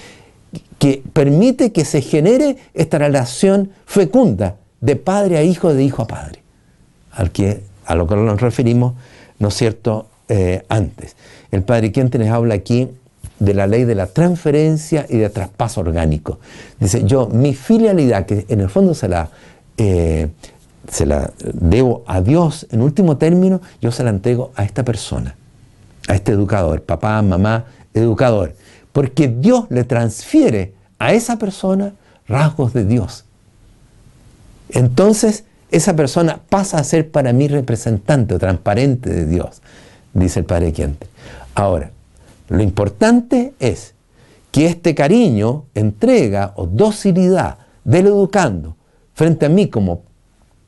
que 0.80 1.04
permite 1.14 1.72
que 1.72 1.84
se 1.84 2.02
genere 2.02 2.58
esta 2.74 2.98
relación 2.98 3.72
fecunda 3.86 4.56
de 4.82 4.96
padre 4.96 5.38
a 5.38 5.44
hijo, 5.44 5.74
de 5.74 5.84
hijo 5.84 6.04
a 6.04 6.08
padre, 6.08 6.42
al 7.12 7.32
que, 7.32 7.64
a 7.86 7.96
lo 7.96 8.08
que 8.08 8.16
nos 8.16 8.40
referimos, 8.40 8.94
¿no 9.40 9.48
es 9.50 9.56
cierto?, 9.56 10.08
eh, 10.30 10.64
antes. 10.68 11.16
El 11.52 11.64
padre 11.64 11.92
les 11.94 12.30
habla 12.30 12.56
aquí 12.56 12.90
de 13.40 13.54
la 13.54 13.66
ley 13.66 13.86
de 13.86 13.96
la 13.96 14.08
transferencia 14.08 15.06
y 15.10 15.18
de 15.18 15.30
traspaso 15.30 15.82
orgánico. 15.82 16.40
Dice, 16.80 17.04
yo 17.06 17.28
mi 17.28 17.54
filialidad, 17.54 18.26
que 18.26 18.46
en 18.50 18.62
el 18.62 18.70
fondo 18.70 18.94
se 18.94 19.08
la, 19.08 19.30
eh, 19.78 20.28
se 20.90 21.06
la 21.06 21.32
debo 21.54 22.04
a 22.08 22.22
Dios, 22.22 22.68
en 22.72 22.82
último 22.82 23.18
término, 23.18 23.62
yo 23.82 23.92
se 23.92 24.04
la 24.04 24.10
entrego 24.10 24.52
a 24.56 24.64
esta 24.64 24.84
persona, 24.84 25.36
a 26.08 26.16
este 26.16 26.32
educador, 26.32 26.82
papá, 26.84 27.22
mamá, 27.22 27.66
educador 27.94 28.54
porque 28.98 29.28
Dios 29.28 29.66
le 29.70 29.84
transfiere 29.84 30.74
a 30.98 31.14
esa 31.14 31.38
persona 31.38 31.94
rasgos 32.28 32.74
de 32.74 32.84
Dios. 32.84 33.26
Entonces, 34.70 35.44
esa 35.70 35.96
persona 35.96 36.40
pasa 36.50 36.80
a 36.80 36.84
ser 36.84 37.12
para 37.12 37.32
mí 37.32 37.48
representante 37.48 38.34
o 38.34 38.40
transparente 38.40 39.12
de 39.12 39.28
Dios, 39.28 39.62
dice 40.16 40.40
el 40.40 40.46
Padre 40.48 40.74
Quiente. 40.74 41.06
Ahora, 41.54 41.92
lo 42.50 42.64
importante 42.64 43.54
es 43.60 43.94
que 44.50 44.66
este 44.66 44.96
cariño, 44.96 45.66
entrega 45.76 46.54
o 46.56 46.66
docilidad 46.66 47.60
del 47.84 48.08
educando 48.08 48.78
frente 49.14 49.46
a 49.46 49.50
mí 49.50 49.68
como 49.68 50.06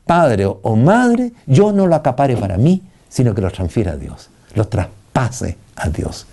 padre 0.09 0.47
o 0.47 0.75
madre, 0.75 1.33
yo 1.45 1.71
no 1.71 1.85
lo 1.85 1.93
acapare 1.93 2.35
para 2.35 2.57
mí, 2.57 2.81
sino 3.09 3.35
que 3.35 3.41
lo 3.41 3.51
transfiera 3.51 3.91
a 3.91 3.95
Dios, 3.95 4.31
lo 4.55 4.67
traspase 4.67 5.55
a 5.75 5.87
Dios, 5.89 6.25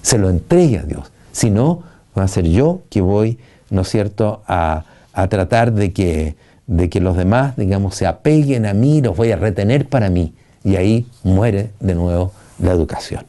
se 0.00 0.16
lo 0.16 0.30
entregue 0.30 0.78
a 0.78 0.84
Dios. 0.84 1.12
Si 1.30 1.50
no, 1.50 1.82
va 2.18 2.22
a 2.22 2.28
ser 2.28 2.48
yo 2.48 2.80
que 2.88 3.02
voy, 3.02 3.38
¿no 3.68 3.82
es 3.82 3.90
cierto?, 3.90 4.42
a, 4.48 4.86
tratar 5.28 5.74
de 5.74 5.92
que, 5.92 6.34
de 6.66 6.88
que 6.88 7.00
los 7.02 7.14
demás, 7.14 7.58
digamos, 7.58 7.94
se 7.94 8.06
apeguen 8.06 8.64
a 8.64 8.72
mí, 8.72 9.02
los 9.02 9.14
voy 9.14 9.32
a 9.32 9.36
retener 9.36 9.86
para 9.86 10.08
mí. 10.08 10.32
Y 10.64 10.76
ahí 10.76 11.06
muere 11.22 11.72
de 11.78 11.94
nuevo 11.94 12.32
la 12.58 12.72
educación. 12.72 13.26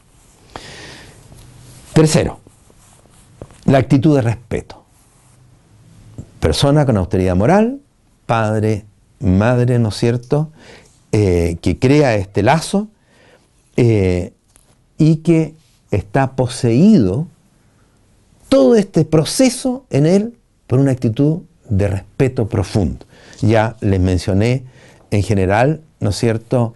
Tercero, 1.92 2.40
la 3.66 3.76
actitud 3.76 4.16
de 4.16 4.22
respeto. 4.22 4.84
Persona 6.40 6.86
con 6.86 6.96
autoridad 6.96 7.36
moral, 7.36 7.80
padre, 8.24 8.86
madre, 9.22 9.78
¿no 9.78 9.88
es 9.88 9.96
cierto?, 9.96 10.50
eh, 11.12 11.56
que 11.60 11.78
crea 11.78 12.16
este 12.16 12.42
lazo 12.42 12.88
eh, 13.76 14.32
y 14.98 15.16
que 15.16 15.54
está 15.90 16.36
poseído 16.36 17.26
todo 18.48 18.76
este 18.76 19.04
proceso 19.04 19.84
en 19.90 20.06
él 20.06 20.38
por 20.66 20.78
una 20.78 20.92
actitud 20.92 21.42
de 21.68 21.88
respeto 21.88 22.48
profundo. 22.48 23.04
Ya 23.42 23.76
les 23.80 24.00
mencioné 24.00 24.64
en 25.10 25.22
general, 25.22 25.82
¿no 26.00 26.10
es 26.10 26.16
cierto?, 26.16 26.74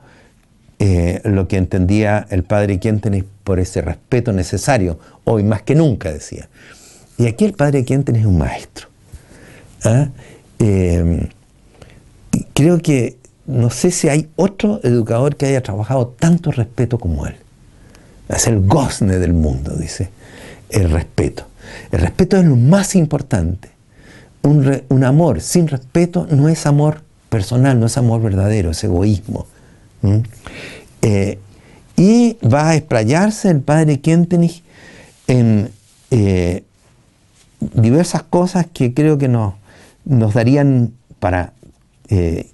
eh, 0.79 1.23
lo 1.25 1.49
que 1.49 1.57
entendía 1.57 2.27
el 2.29 2.45
padre 2.45 2.79
Quientenis 2.79 3.25
por 3.45 3.59
ese 3.59 3.81
respeto 3.81 4.35
necesario, 4.35 4.99
hoy 5.25 5.43
más 5.43 5.63
que 5.63 5.75
nunca 5.75 6.13
decía. 6.13 6.51
Y 7.17 7.27
aquí 7.27 7.47
el 7.47 7.55
padre 7.55 7.87
Quientenis 7.87 8.21
es 8.23 8.27
un 8.27 8.37
maestro. 8.37 8.89
¿ah? 9.85 10.09
Creo 12.53 12.81
que 12.81 13.17
no 13.47 13.71
sé 13.71 13.91
si 13.91 14.09
hay 14.09 14.29
otro 14.37 14.81
educador 14.83 15.37
que 15.37 15.47
haya 15.47 15.63
trabajado 15.63 16.09
tanto 16.09 16.51
respeto 16.51 16.99
como 16.99 17.27
él. 17.27 17.37
Es 18.29 18.47
el 18.47 18.67
gozne 18.67 19.19
del 19.19 19.33
mundo, 19.33 19.77
dice, 19.77 20.11
el 20.71 20.91
respeto. 20.91 21.47
El 21.93 22.01
respeto 22.01 22.37
es 22.37 22.45
lo 22.45 22.57
más 22.57 22.95
importante. 22.97 23.71
Un, 24.43 25.03
amor 25.05 25.41
sin 25.41 25.67
respeto 25.67 26.27
no 26.31 26.49
es 26.49 26.67
amor 26.67 27.03
personal, 27.29 27.81
no 27.81 27.87
es 27.87 27.97
amor 27.99 28.23
verdadero, 28.23 28.71
es 28.71 28.85
egoísmo. 28.85 29.47
Eh, 31.03 31.39
y 31.97 32.37
va 32.47 32.71
a 32.71 32.77
explayarse 32.77 33.51
el 33.51 33.61
padre 33.61 34.01
Kentenich 34.01 34.63
en 35.27 35.71
eh, 36.13 36.63
diversas 37.61 38.23
cosas 38.23 38.67
que 38.73 38.95
creo 38.95 39.19
que 39.19 39.29
nos, 39.29 39.55
nos 40.05 40.35
darían 40.35 40.93
para 41.19 41.53
eh, 42.09 42.51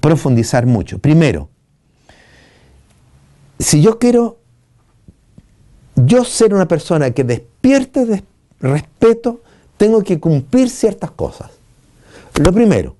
profundizar 0.00 0.66
mucho. 0.66 0.98
Primero, 0.98 1.48
si 3.58 3.80
yo 3.82 3.98
quiero 3.98 4.38
yo 5.96 6.24
ser 6.24 6.54
una 6.54 6.66
persona 6.66 7.10
que 7.10 7.24
despierte 7.24 8.24
respeto, 8.60 9.40
tengo 9.76 10.02
que 10.02 10.18
cumplir 10.18 10.70
ciertas 10.70 11.10
cosas. 11.10 11.50
Lo 12.40 12.52
primero 12.52 12.96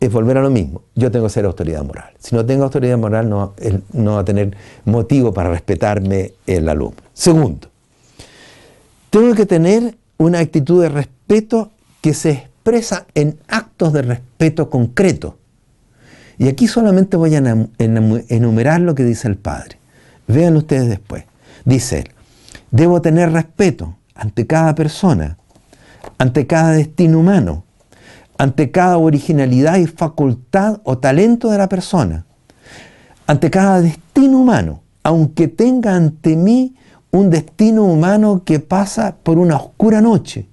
es 0.00 0.12
volver 0.12 0.38
a 0.38 0.42
lo 0.42 0.50
mismo. 0.50 0.82
Yo 0.94 1.10
tengo 1.10 1.26
que 1.26 1.32
ser 1.32 1.44
autoridad 1.44 1.84
moral. 1.84 2.12
Si 2.18 2.34
no 2.34 2.44
tengo 2.44 2.64
autoridad 2.64 2.98
moral, 2.98 3.28
no, 3.28 3.54
no 3.92 4.14
va 4.14 4.20
a 4.20 4.24
tener 4.24 4.56
motivo 4.84 5.32
para 5.32 5.50
respetarme 5.50 6.32
el 6.46 6.68
alumno. 6.68 6.96
Segundo, 7.14 7.68
tengo 9.10 9.34
que 9.34 9.46
tener 9.46 9.96
una 10.18 10.40
actitud 10.40 10.82
de 10.82 10.88
respeto 10.88 11.70
que 12.00 12.14
se 12.14 12.30
expresa 12.62 13.06
en 13.16 13.40
actos 13.48 13.92
de 13.92 14.02
respeto 14.02 14.70
concreto. 14.70 15.36
Y 16.38 16.46
aquí 16.46 16.68
solamente 16.68 17.16
voy 17.16 17.34
a 17.34 17.66
enumerar 17.78 18.80
lo 18.80 18.94
que 18.94 19.04
dice 19.04 19.26
el 19.26 19.36
Padre. 19.36 19.78
Vean 20.28 20.56
ustedes 20.56 20.88
después. 20.88 21.24
Dice 21.64 21.98
él, 22.00 22.10
debo 22.70 23.02
tener 23.02 23.32
respeto 23.32 23.96
ante 24.14 24.46
cada 24.46 24.76
persona, 24.76 25.38
ante 26.18 26.46
cada 26.46 26.70
destino 26.70 27.18
humano, 27.18 27.64
ante 28.38 28.70
cada 28.70 28.96
originalidad 28.96 29.78
y 29.78 29.86
facultad 29.86 30.80
o 30.84 30.98
talento 30.98 31.50
de 31.50 31.58
la 31.58 31.68
persona, 31.68 32.26
ante 33.26 33.50
cada 33.50 33.80
destino 33.80 34.38
humano, 34.38 34.82
aunque 35.02 35.48
tenga 35.48 35.96
ante 35.96 36.36
mí 36.36 36.76
un 37.10 37.28
destino 37.30 37.84
humano 37.84 38.42
que 38.44 38.60
pasa 38.60 39.16
por 39.22 39.38
una 39.38 39.56
oscura 39.56 40.00
noche, 40.00 40.48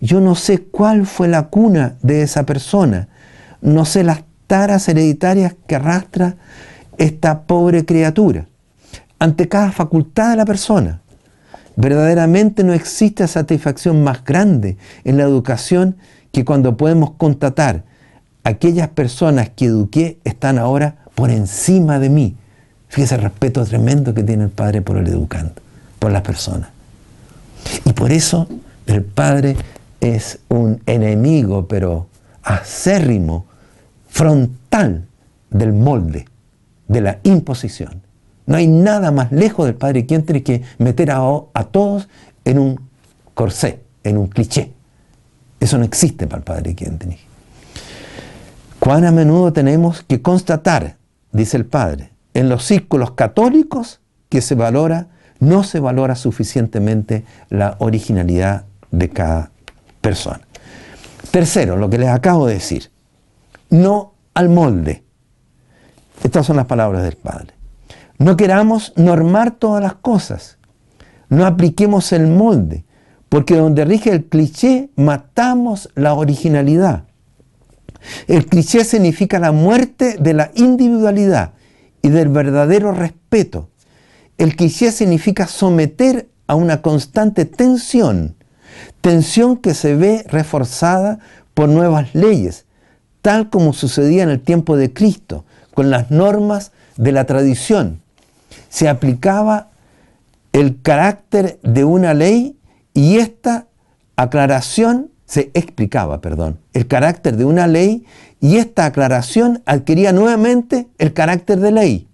Yo 0.00 0.20
no 0.20 0.34
sé 0.34 0.62
cuál 0.62 1.06
fue 1.06 1.28
la 1.28 1.48
cuna 1.48 1.94
de 2.02 2.22
esa 2.22 2.44
persona. 2.44 3.08
No 3.60 3.84
sé 3.84 4.04
las 4.04 4.24
taras 4.46 4.88
hereditarias 4.88 5.54
que 5.66 5.76
arrastra 5.76 6.36
esta 6.98 7.42
pobre 7.42 7.84
criatura. 7.84 8.46
Ante 9.18 9.48
cada 9.48 9.72
facultad 9.72 10.30
de 10.30 10.36
la 10.36 10.44
persona. 10.44 11.00
Verdaderamente 11.76 12.64
no 12.64 12.74
existe 12.74 13.26
satisfacción 13.26 14.04
más 14.04 14.24
grande 14.24 14.76
en 15.04 15.16
la 15.16 15.22
educación 15.22 15.96
que 16.32 16.44
cuando 16.44 16.76
podemos 16.76 17.12
constatar 17.12 17.84
aquellas 18.44 18.88
personas 18.88 19.50
que 19.50 19.66
eduqué 19.66 20.18
están 20.24 20.58
ahora 20.58 20.96
por 21.14 21.30
encima 21.30 21.98
de 21.98 22.08
mí. 22.08 22.36
Fíjese 22.88 23.14
el 23.14 23.22
respeto 23.22 23.64
tremendo 23.64 24.12
que 24.12 24.22
tiene 24.22 24.44
el 24.44 24.50
Padre 24.50 24.82
por 24.82 24.98
el 24.98 25.06
educando, 25.06 25.54
por 25.98 26.12
las 26.12 26.22
personas. 26.22 26.68
Y 27.84 27.92
por 27.92 28.12
eso 28.12 28.48
el 28.86 29.02
Padre 29.04 29.56
es 30.00 30.40
un 30.48 30.82
enemigo, 30.86 31.68
pero 31.68 32.08
acérrimo, 32.42 33.46
frontal 34.08 35.06
del 35.50 35.72
molde, 35.72 36.26
de 36.88 37.00
la 37.00 37.18
imposición. 37.22 38.02
No 38.46 38.56
hay 38.56 38.66
nada 38.66 39.12
más 39.12 39.30
lejos 39.30 39.66
del 39.66 39.76
Padre 39.76 40.06
quien 40.06 40.24
tiene 40.24 40.42
que 40.42 40.62
meter 40.78 41.10
a, 41.12 41.20
todos 41.70 42.08
en 42.44 42.58
un 42.58 42.80
corsé, 43.34 43.80
en 44.02 44.18
un 44.18 44.26
cliché. 44.26 44.72
Eso 45.60 45.78
no 45.78 45.84
existe 45.84 46.26
para 46.26 46.38
el 46.38 46.44
Padre 46.44 46.74
tiene. 46.74 47.18
Cuán 48.80 49.04
a 49.04 49.12
menudo 49.12 49.52
tenemos 49.52 50.02
que 50.02 50.20
constatar, 50.20 50.96
dice 51.30 51.56
el 51.56 51.66
Padre, 51.66 52.10
en 52.34 52.48
los 52.48 52.64
círculos 52.64 53.12
católicos 53.12 54.00
que 54.28 54.40
se 54.40 54.56
valora, 54.56 55.06
no 55.38 55.62
se 55.62 55.78
valora 55.78 56.16
suficientemente 56.16 57.24
la 57.48 57.76
originalidad 57.78 58.64
de 58.92 59.10
cada 59.10 59.50
persona. 60.00 60.40
Tercero, 61.32 61.76
lo 61.76 61.90
que 61.90 61.98
les 61.98 62.08
acabo 62.08 62.46
de 62.46 62.54
decir, 62.54 62.90
no 63.70 64.14
al 64.34 64.48
molde. 64.48 65.02
Estas 66.22 66.46
son 66.46 66.56
las 66.56 66.66
palabras 66.66 67.02
del 67.02 67.16
Padre. 67.16 67.54
No 68.18 68.36
queramos 68.36 68.92
normar 68.96 69.50
todas 69.52 69.82
las 69.82 69.94
cosas. 69.94 70.58
No 71.28 71.46
apliquemos 71.46 72.12
el 72.12 72.28
molde, 72.28 72.84
porque 73.28 73.56
donde 73.56 73.84
rige 73.84 74.10
el 74.10 74.26
cliché 74.26 74.90
matamos 74.94 75.88
la 75.94 76.14
originalidad. 76.14 77.04
El 78.26 78.46
cliché 78.46 78.84
significa 78.84 79.38
la 79.38 79.52
muerte 79.52 80.16
de 80.18 80.34
la 80.34 80.50
individualidad 80.54 81.52
y 82.02 82.10
del 82.10 82.28
verdadero 82.28 82.92
respeto. 82.92 83.70
El 84.38 84.56
cliché 84.56 84.92
significa 84.92 85.46
someter 85.46 86.28
a 86.46 86.54
una 86.54 86.82
constante 86.82 87.44
tensión, 87.44 88.36
tensión 89.00 89.56
que 89.56 89.74
se 89.74 89.94
ve 89.94 90.24
reforzada 90.28 91.18
por 91.54 91.68
nuevas 91.68 92.14
leyes, 92.14 92.66
tal 93.20 93.50
como 93.50 93.72
sucedía 93.72 94.22
en 94.22 94.30
el 94.30 94.40
tiempo 94.40 94.76
de 94.76 94.92
Cristo, 94.92 95.44
con 95.74 95.90
las 95.90 96.10
normas 96.10 96.72
de 96.96 97.12
la 97.12 97.24
tradición, 97.24 98.02
se 98.68 98.88
aplicaba 98.88 99.70
el 100.52 100.80
carácter 100.82 101.58
de 101.62 101.84
una 101.84 102.14
ley 102.14 102.56
y 102.94 103.18
esta 103.18 103.66
aclaración 104.16 105.10
se 105.24 105.50
explicaba, 105.54 106.20
perdón, 106.20 106.58
el 106.74 106.86
carácter 106.86 107.36
de 107.36 107.46
una 107.46 107.66
ley 107.66 108.04
y 108.40 108.56
esta 108.56 108.84
aclaración 108.84 109.62
adquiría 109.64 110.12
nuevamente 110.12 110.88
el 110.98 111.14
carácter 111.14 111.60
de 111.60 111.72
ley. 111.72 112.08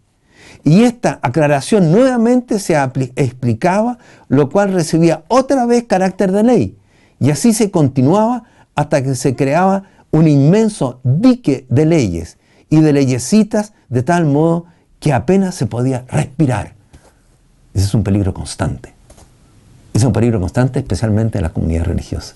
Y 0.64 0.82
esta 0.82 1.18
aclaración 1.22 1.90
nuevamente 1.90 2.58
se 2.58 2.76
explicaba, 3.16 3.98
lo 4.28 4.50
cual 4.50 4.72
recibía 4.72 5.24
otra 5.28 5.66
vez 5.66 5.84
carácter 5.84 6.32
de 6.32 6.42
ley. 6.42 6.78
Y 7.20 7.30
así 7.30 7.52
se 7.52 7.70
continuaba 7.70 8.44
hasta 8.74 9.02
que 9.02 9.14
se 9.14 9.34
creaba 9.34 9.84
un 10.10 10.28
inmenso 10.28 11.00
dique 11.02 11.66
de 11.68 11.86
leyes 11.86 12.38
y 12.70 12.80
de 12.80 12.92
leyesitas 12.92 13.72
de 13.88 14.02
tal 14.02 14.26
modo 14.26 14.66
que 15.00 15.12
apenas 15.12 15.54
se 15.54 15.66
podía 15.66 16.04
respirar. 16.08 16.74
Ese 17.74 17.86
es 17.86 17.94
un 17.94 18.02
peligro 18.02 18.34
constante. 18.34 18.92
Es 19.92 20.04
un 20.04 20.12
peligro 20.12 20.40
constante 20.40 20.78
especialmente 20.80 21.38
en 21.38 21.42
la 21.42 21.50
comunidad 21.50 21.84
religiosa. 21.84 22.34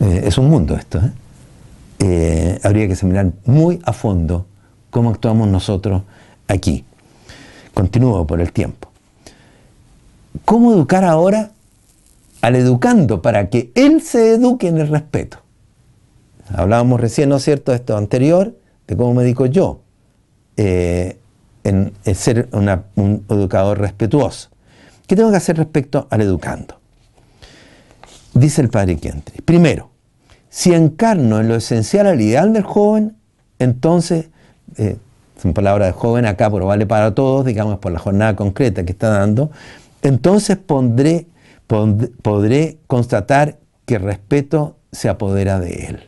Eh, 0.00 0.22
es 0.24 0.38
un 0.38 0.48
mundo 0.48 0.74
esto. 0.76 0.98
¿eh? 0.98 1.12
Eh, 1.98 2.60
habría 2.62 2.86
que 2.86 2.94
examinar 2.94 3.32
muy 3.44 3.80
a 3.84 3.92
fondo 3.92 4.46
cómo 4.90 5.10
actuamos 5.10 5.48
nosotros 5.48 6.02
aquí. 6.48 6.84
Continúo 7.74 8.26
por 8.26 8.40
el 8.40 8.52
tiempo. 8.52 8.90
¿Cómo 10.44 10.72
educar 10.72 11.04
ahora 11.04 11.52
al 12.40 12.56
educando 12.56 13.22
para 13.22 13.48
que 13.48 13.70
él 13.74 14.02
se 14.02 14.34
eduque 14.34 14.68
en 14.68 14.78
el 14.78 14.88
respeto? 14.88 15.38
Hablábamos 16.52 17.00
recién, 17.00 17.28
¿no 17.28 17.36
es 17.36 17.44
cierto?, 17.44 17.72
de 17.72 17.78
esto 17.78 17.96
anterior, 17.96 18.56
de 18.86 18.96
cómo 18.96 19.14
me 19.14 19.22
dedico 19.22 19.46
yo. 19.46 19.80
Eh, 20.56 21.16
en, 21.64 21.92
ser 22.14 22.48
un 22.52 23.24
educador 23.28 23.78
respetuoso. 23.78 24.48
¿Qué 25.06 25.16
tengo 25.16 25.30
que 25.30 25.36
hacer 25.36 25.56
respecto 25.56 26.06
al 26.10 26.22
educando? 26.22 26.78
Dice 28.34 28.62
el 28.62 28.68
padre 28.68 28.96
Kentry. 28.96 29.40
Primero, 29.42 29.90
si 30.48 30.72
encarno 30.72 31.40
en 31.40 31.48
lo 31.48 31.56
esencial 31.56 32.06
al 32.06 32.20
ideal 32.20 32.52
del 32.52 32.62
joven, 32.62 33.16
entonces, 33.58 34.28
eh, 34.76 34.96
son 35.40 35.54
palabras 35.54 35.88
de 35.88 35.92
joven 35.92 36.26
acá, 36.26 36.50
pero 36.50 36.66
vale 36.66 36.86
para 36.86 37.14
todos, 37.14 37.46
digamos, 37.46 37.78
por 37.78 37.92
la 37.92 37.98
jornada 37.98 38.36
concreta 38.36 38.84
que 38.84 38.92
está 38.92 39.08
dando, 39.08 39.50
entonces 40.02 40.56
pondré, 40.58 41.26
podré 41.66 42.78
constatar 42.86 43.58
que 43.86 43.96
el 43.96 44.02
respeto 44.02 44.76
se 44.92 45.08
apodera 45.08 45.58
de 45.58 45.86
él. 45.86 46.00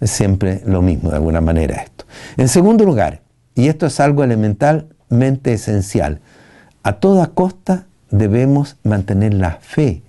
Es 0.00 0.10
siempre 0.10 0.62
lo 0.64 0.82
mismo, 0.82 1.10
de 1.10 1.16
alguna 1.16 1.40
manera, 1.40 1.76
esto. 1.76 2.04
En 2.36 2.48
segundo 2.48 2.84
lugar, 2.84 3.22
y 3.54 3.68
esto 3.68 3.86
es 3.86 4.00
algo 4.00 4.24
elementalmente 4.24 5.52
esencial. 5.52 6.20
A 6.82 6.94
toda 6.94 7.28
costa 7.28 7.86
debemos 8.10 8.76
mantener 8.82 9.34
la 9.34 9.58
fe 9.60 10.02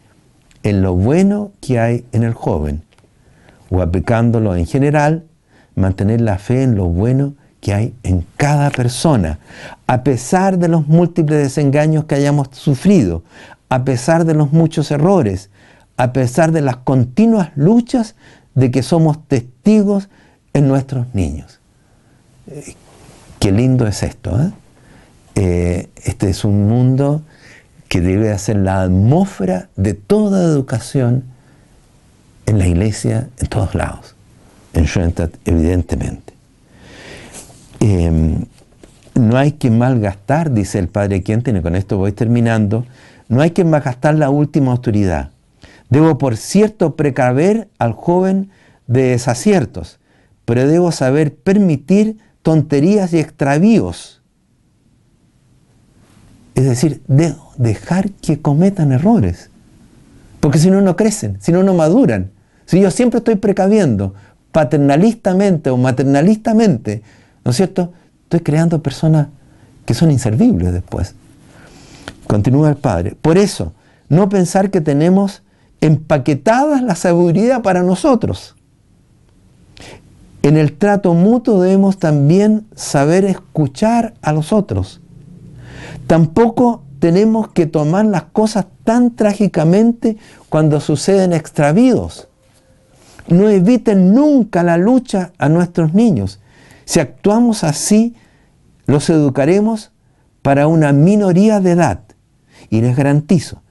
en 0.63 0.81
lo 0.81 0.93
bueno 0.93 1.51
que 1.59 1.79
hay 1.79 2.05
en 2.11 2.23
el 2.23 2.33
joven, 2.33 2.83
o 3.69 3.81
aplicándolo 3.81 4.55
en 4.55 4.65
general, 4.65 5.25
mantener 5.75 6.21
la 6.21 6.37
fe 6.37 6.63
en 6.63 6.75
lo 6.75 6.85
bueno 6.85 7.33
que 7.61 7.73
hay 7.73 7.93
en 8.03 8.25
cada 8.37 8.71
persona, 8.71 9.39
a 9.87 10.03
pesar 10.03 10.57
de 10.57 10.67
los 10.67 10.87
múltiples 10.87 11.39
desengaños 11.39 12.05
que 12.05 12.15
hayamos 12.15 12.49
sufrido, 12.51 13.23
a 13.69 13.85
pesar 13.85 14.25
de 14.25 14.33
los 14.33 14.51
muchos 14.51 14.91
errores, 14.91 15.49
a 15.95 16.11
pesar 16.11 16.51
de 16.51 16.61
las 16.61 16.77
continuas 16.77 17.51
luchas 17.55 18.15
de 18.55 18.71
que 18.71 18.83
somos 18.83 19.25
testigos 19.27 20.09
en 20.53 20.67
nuestros 20.67 21.05
niños. 21.13 21.59
Qué 23.39 23.51
lindo 23.51 23.87
es 23.87 24.03
esto. 24.03 24.41
¿eh? 24.41 24.51
Eh, 25.35 25.89
este 26.03 26.29
es 26.29 26.43
un 26.43 26.67
mundo 26.67 27.21
que 27.87 28.01
debe 28.01 28.35
ser 28.39 28.57
la 28.57 28.81
atmósfera 28.81 29.69
de 29.75 29.93
toda 29.93 30.43
educación 30.43 31.25
en 32.45 32.57
la 32.57 32.67
iglesia, 32.67 33.29
en 33.37 33.47
todos 33.47 33.75
lados. 33.75 34.15
En 34.73 34.85
Schoenstatt, 34.85 35.35
evidentemente. 35.45 36.30
Em, 37.81 38.45
no 39.15 39.37
hay 39.37 39.53
que 39.53 39.71
malgastar, 39.71 40.51
dice 40.51 40.77
el 40.77 40.87
padre 40.87 41.23
Quenten, 41.23 41.57
y 41.57 41.61
con 41.61 41.75
esto 41.75 41.97
voy 41.97 42.11
terminando, 42.11 42.85
no 43.27 43.41
hay 43.41 43.51
que 43.51 43.65
malgastar 43.65 44.15
la 44.15 44.29
última 44.29 44.71
autoridad. 44.71 45.31
Debo, 45.89 46.17
por 46.17 46.37
cierto, 46.37 46.95
precaver 46.95 47.67
al 47.79 47.93
joven 47.93 48.51
de 48.85 49.03
desaciertos, 49.03 49.99
pero 50.45 50.67
debo 50.67 50.91
saber 50.91 51.35
permitir 51.35 52.17
tonterías 52.43 53.13
y 53.13 53.19
extravíos. 53.19 54.21
Es 56.53 56.65
decir, 56.65 57.01
dejar 57.57 58.11
que 58.11 58.41
cometan 58.41 58.91
errores. 58.91 59.49
Porque 60.39 60.59
si 60.59 60.69
no, 60.69 60.81
no 60.81 60.95
crecen, 60.95 61.37
si 61.41 61.51
no, 61.51 61.63
no 61.63 61.73
maduran. 61.73 62.31
Si 62.65 62.79
yo 62.79 62.91
siempre 62.91 63.17
estoy 63.19 63.35
precaviendo, 63.35 64.13
paternalistamente 64.51 65.69
o 65.69 65.77
maternalistamente, 65.77 67.01
¿no 67.43 67.51
es 67.51 67.57
cierto? 67.57 67.93
Estoy 68.23 68.41
creando 68.41 68.81
personas 68.81 69.27
que 69.85 69.93
son 69.93 70.11
inservibles 70.11 70.73
después. 70.73 71.15
Continúa 72.27 72.69
el 72.69 72.77
Padre. 72.77 73.15
Por 73.21 73.37
eso, 73.37 73.73
no 74.09 74.29
pensar 74.29 74.71
que 74.71 74.81
tenemos 74.81 75.43
empaquetadas 75.81 76.81
la 76.81 76.95
sabiduría 76.95 77.61
para 77.61 77.83
nosotros. 77.83 78.55
En 80.43 80.57
el 80.57 80.73
trato 80.73 81.13
mutuo 81.13 81.61
debemos 81.61 81.97
también 81.99 82.65
saber 82.75 83.25
escuchar 83.25 84.13
a 84.21 84.33
los 84.33 84.53
otros. 84.53 85.01
Tampoco 86.07 86.83
tenemos 86.99 87.49
que 87.49 87.65
tomar 87.65 88.05
las 88.05 88.23
cosas 88.23 88.65
tan 88.83 89.15
trágicamente 89.15 90.17
cuando 90.49 90.79
suceden 90.79 91.33
extravíos. 91.33 92.27
No 93.27 93.49
eviten 93.49 94.13
nunca 94.13 94.63
la 94.63 94.77
lucha 94.77 95.31
a 95.37 95.47
nuestros 95.47 95.93
niños. 95.93 96.39
Si 96.85 96.99
actuamos 96.99 97.63
así, 97.63 98.15
los 98.85 99.09
educaremos 99.09 99.91
para 100.41 100.67
una 100.67 100.91
minoría 100.91 101.59
de 101.59 101.71
edad. 101.71 102.03
Y 102.69 102.81
les 102.81 102.95
garantizo 102.95 103.61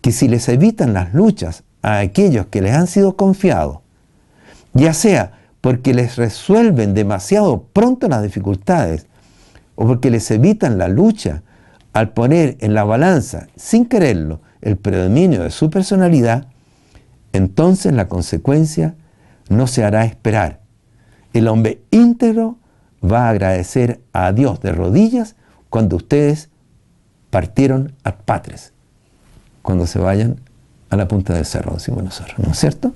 que 0.00 0.12
si 0.12 0.28
les 0.28 0.48
evitan 0.48 0.92
las 0.94 1.14
luchas 1.14 1.64
a 1.82 1.98
aquellos 1.98 2.46
que 2.46 2.62
les 2.62 2.74
han 2.74 2.86
sido 2.86 3.16
confiados, 3.16 3.78
ya 4.74 4.94
sea 4.94 5.38
porque 5.60 5.94
les 5.94 6.16
resuelven 6.16 6.94
demasiado 6.94 7.64
pronto 7.72 8.08
las 8.08 8.22
dificultades 8.22 9.06
o 9.74 9.86
porque 9.86 10.10
les 10.10 10.30
evitan 10.30 10.78
la 10.78 10.88
lucha 10.88 11.42
al 11.92 12.12
poner 12.12 12.56
en 12.60 12.74
la 12.74 12.84
balanza, 12.84 13.48
sin 13.56 13.86
quererlo, 13.86 14.40
el 14.60 14.76
predominio 14.76 15.42
de 15.42 15.50
su 15.50 15.70
personalidad, 15.70 16.46
entonces 17.32 17.92
la 17.92 18.08
consecuencia 18.08 18.94
no 19.48 19.66
se 19.66 19.84
hará 19.84 20.04
esperar. 20.04 20.61
El 21.32 21.48
hombre 21.48 21.80
íntegro 21.90 22.56
va 23.02 23.26
a 23.26 23.30
agradecer 23.30 24.00
a 24.12 24.32
Dios 24.32 24.60
de 24.60 24.72
rodillas 24.72 25.36
cuando 25.70 25.96
ustedes 25.96 26.50
partieron 27.30 27.94
a 28.04 28.16
patres, 28.16 28.72
cuando 29.62 29.86
se 29.86 29.98
vayan 29.98 30.40
a 30.90 30.96
la 30.96 31.08
punta 31.08 31.32
del 31.32 31.46
cerro, 31.46 31.74
decimos 31.74 32.04
nosotros, 32.04 32.38
¿no 32.38 32.52
es 32.52 32.58
cierto? 32.58 32.92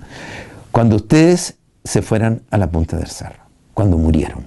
Cuando 0.70 0.96
ustedes 0.96 1.56
se 1.84 2.02
fueran 2.02 2.42
a 2.50 2.58
la 2.58 2.70
punta 2.70 2.98
del 2.98 3.06
cerro, 3.06 3.42
cuando 3.72 3.96
murieron. 3.96 4.46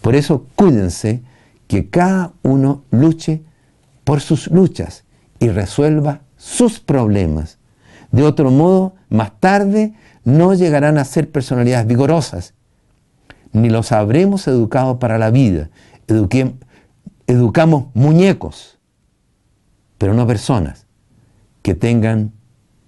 Por 0.00 0.14
eso 0.14 0.46
cuídense 0.56 1.22
que 1.66 1.90
cada 1.90 2.32
uno 2.42 2.84
luche 2.90 3.42
por 4.04 4.20
sus 4.20 4.48
luchas 4.48 5.04
y 5.38 5.48
resuelva 5.48 6.20
sus 6.36 6.80
problemas. 6.80 7.58
De 8.12 8.22
otro 8.22 8.50
modo, 8.50 8.94
más 9.10 9.32
tarde 9.40 9.94
no 10.24 10.54
llegarán 10.54 10.96
a 10.96 11.04
ser 11.04 11.30
personalidades 11.30 11.86
vigorosas, 11.86 12.54
ni 13.52 13.70
los 13.70 13.92
habremos 13.92 14.46
educado 14.48 14.98
para 14.98 15.18
la 15.18 15.30
vida. 15.30 15.70
educamos 17.26 17.86
muñecos, 17.94 18.78
pero 19.98 20.14
no 20.14 20.26
personas 20.26 20.86
que 21.62 21.74
tengan 21.74 22.32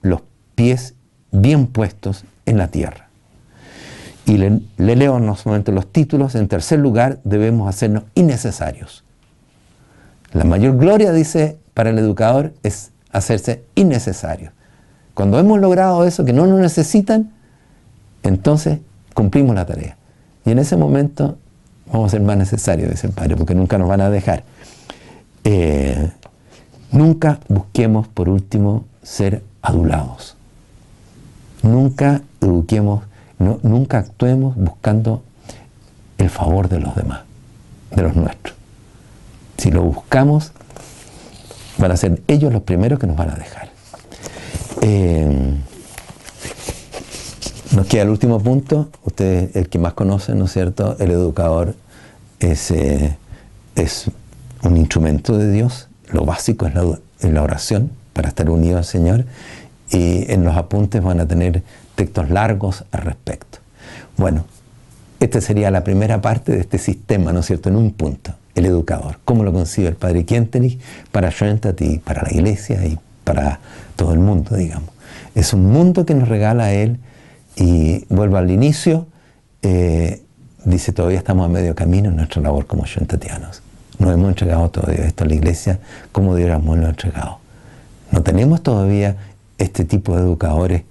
los 0.02 0.22
pies 0.54 0.94
bien 1.32 1.66
puestos 1.66 2.24
en 2.46 2.58
la 2.58 2.68
tierra. 2.68 3.08
Y 4.26 4.36
le, 4.36 4.60
leo 4.76 5.16
en 5.16 5.26
los 5.26 5.46
momentos 5.46 5.74
los 5.74 5.90
títulos. 5.90 6.34
En 6.34 6.48
tercer 6.48 6.78
lugar, 6.78 7.18
debemos 7.24 7.68
hacernos 7.68 8.04
innecesarios. 8.14 9.04
La 10.32 10.44
mayor 10.44 10.76
gloria, 10.76 11.12
dice, 11.12 11.58
para 11.74 11.90
el 11.90 11.98
educador 11.98 12.52
es 12.62 12.92
hacerse 13.10 13.64
innecesario. 13.74 14.52
Cuando 15.14 15.38
hemos 15.38 15.58
logrado 15.58 16.04
eso, 16.04 16.24
que 16.24 16.32
no 16.32 16.46
nos 16.46 16.60
necesitan, 16.60 17.32
entonces 18.22 18.78
cumplimos 19.14 19.54
la 19.54 19.66
tarea. 19.66 19.97
Y 20.48 20.50
en 20.50 20.60
ese 20.60 20.78
momento 20.78 21.36
vamos 21.92 22.06
a 22.06 22.10
ser 22.12 22.22
más 22.22 22.38
necesarios, 22.38 22.88
dice 22.88 23.06
el 23.06 23.12
Padre, 23.12 23.36
porque 23.36 23.54
nunca 23.54 23.76
nos 23.76 23.86
van 23.86 24.00
a 24.00 24.08
dejar. 24.08 24.44
Eh, 25.44 26.10
nunca 26.90 27.38
busquemos, 27.48 28.08
por 28.08 28.30
último, 28.30 28.86
ser 29.02 29.42
adulados. 29.60 30.36
Nunca 31.62 32.22
eduquemos 32.40 33.02
nunca 33.38 33.98
actuemos 33.98 34.56
buscando 34.56 35.22
el 36.16 36.30
favor 36.30 36.70
de 36.70 36.80
los 36.80 36.96
demás, 36.96 37.20
de 37.94 38.02
los 38.02 38.16
nuestros. 38.16 38.56
Si 39.58 39.70
lo 39.70 39.82
buscamos, 39.82 40.52
van 41.76 41.92
a 41.92 41.96
ser 41.98 42.22
ellos 42.26 42.54
los 42.54 42.62
primeros 42.62 42.98
que 42.98 43.06
nos 43.06 43.16
van 43.16 43.32
a 43.32 43.34
dejar. 43.34 43.68
Eh, 44.80 45.58
nos 47.78 47.86
queda 47.86 48.02
el 48.02 48.08
último 48.08 48.40
punto, 48.40 48.88
usted 49.04 49.56
el 49.56 49.68
que 49.68 49.78
más 49.78 49.92
conoce, 49.92 50.34
¿no 50.34 50.46
es 50.46 50.52
cierto? 50.52 50.96
El 50.98 51.12
educador 51.12 51.76
es, 52.40 52.72
eh, 52.72 53.16
es 53.76 54.10
un 54.64 54.76
instrumento 54.76 55.38
de 55.38 55.52
Dios, 55.52 55.86
lo 56.10 56.24
básico 56.24 56.66
es 56.66 56.74
la, 56.74 57.40
oración 57.40 57.92
para 58.14 58.30
estar 58.30 58.50
unido 58.50 58.78
al 58.78 58.84
Señor 58.84 59.26
y 59.92 60.28
en 60.28 60.42
los 60.42 60.56
apuntes 60.56 61.00
van 61.04 61.20
a 61.20 61.28
tener 61.28 61.62
textos 61.94 62.30
largos 62.30 62.84
al 62.90 63.02
respecto. 63.02 63.58
Bueno, 64.16 64.44
esta 65.20 65.40
sería 65.40 65.70
la 65.70 65.84
primera 65.84 66.20
parte 66.20 66.50
de 66.50 66.58
este 66.58 66.78
sistema, 66.78 67.32
¿no 67.32 67.40
es 67.40 67.46
cierto?, 67.46 67.68
en 67.68 67.76
un 67.76 67.92
punto, 67.92 68.32
el 68.56 68.66
educador. 68.66 69.20
¿Cómo 69.24 69.44
lo 69.44 69.52
concibe 69.52 69.86
el 69.86 69.94
Padre 69.94 70.24
Kientenich 70.24 70.80
para 71.12 71.30
y 71.78 71.98
para 71.98 72.22
la 72.24 72.32
iglesia 72.32 72.84
y 72.84 72.98
para 73.22 73.60
todo 73.94 74.12
el 74.14 74.18
mundo, 74.18 74.56
digamos? 74.56 74.90
Es 75.36 75.52
un 75.52 75.66
mundo 75.66 76.04
que 76.04 76.16
nos 76.16 76.26
regala 76.26 76.72
Él 76.72 76.98
y 77.58 78.04
vuelvo 78.08 78.36
al 78.36 78.50
inicio, 78.50 79.06
eh, 79.62 80.22
dice, 80.64 80.92
todavía 80.92 81.18
estamos 81.18 81.46
a 81.46 81.48
medio 81.48 81.74
camino 81.74 82.08
en 82.08 82.16
nuestra 82.16 82.40
labor 82.40 82.66
como 82.66 82.84
Shantatianos. 82.86 83.62
No 83.98 84.12
hemos 84.12 84.28
entregado 84.28 84.70
todavía 84.70 85.06
esto 85.06 85.24
a 85.24 85.26
la 85.26 85.34
iglesia 85.34 85.80
como 86.12 86.36
deberíamos 86.36 86.78
lo 86.78 86.88
entregado. 86.88 87.38
No 88.12 88.22
tenemos 88.22 88.62
todavía 88.62 89.16
este 89.58 89.84
tipo 89.84 90.16
de 90.16 90.22
educadores 90.22 90.82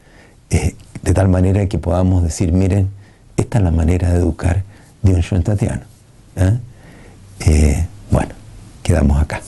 eh, 0.50 0.76
de 1.02 1.14
tal 1.14 1.30
manera 1.30 1.66
que 1.68 1.80
podamos 1.80 2.22
decir, 2.24 2.52
miren, 2.52 2.90
esta 3.38 3.60
es 3.60 3.64
la 3.64 3.72
manera 3.72 4.12
de 4.12 4.18
educar 4.18 4.64
de 5.02 5.14
un 5.32 5.44
Tatiano. 5.44 5.84
¿eh? 6.36 6.58
Eh, 7.46 7.88
bueno, 8.12 8.34
quedamos 8.84 9.22
acá. 9.22 9.42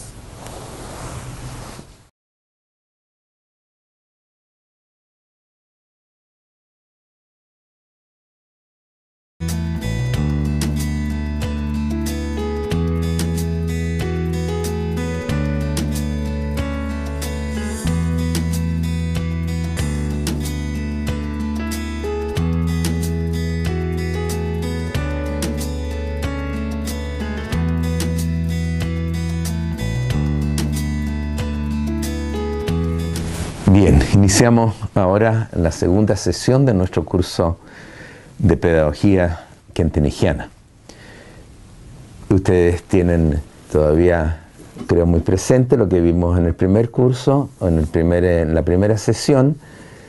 Iniciamos 34.39 34.73
ahora 34.95 35.49
la 35.51 35.69
segunda 35.69 36.15
sesión 36.15 36.65
de 36.65 36.73
nuestro 36.73 37.03
curso 37.03 37.57
de 38.37 38.55
pedagogía 38.55 39.47
quentenigiana. 39.73 40.47
Ustedes 42.29 42.83
tienen 42.83 43.41
todavía, 43.69 44.43
creo, 44.87 45.05
muy 45.05 45.19
presente 45.19 45.75
lo 45.75 45.89
que 45.89 45.99
vimos 45.99 46.39
en 46.39 46.45
el 46.45 46.53
primer 46.53 46.89
curso, 46.89 47.49
en, 47.59 47.79
el 47.79 47.87
primer, 47.87 48.23
en 48.23 48.55
la 48.55 48.61
primera 48.63 48.97
sesión. 48.97 49.57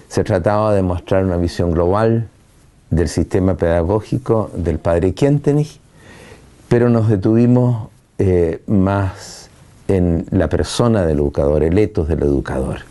Se 0.08 0.22
trataba 0.22 0.74
de 0.74 0.82
mostrar 0.82 1.24
una 1.24 1.36
visión 1.36 1.72
global 1.72 2.28
del 2.90 3.08
sistema 3.08 3.56
pedagógico 3.56 4.52
del 4.54 4.78
padre 4.78 5.12
Quentenich, 5.12 5.80
pero 6.68 6.88
nos 6.88 7.08
detuvimos 7.08 7.88
eh, 8.18 8.62
más 8.68 9.50
en 9.88 10.24
la 10.30 10.48
persona 10.48 11.04
del 11.04 11.18
educador, 11.18 11.64
el 11.64 11.76
etos 11.78 12.06
del 12.06 12.22
educador. 12.22 12.89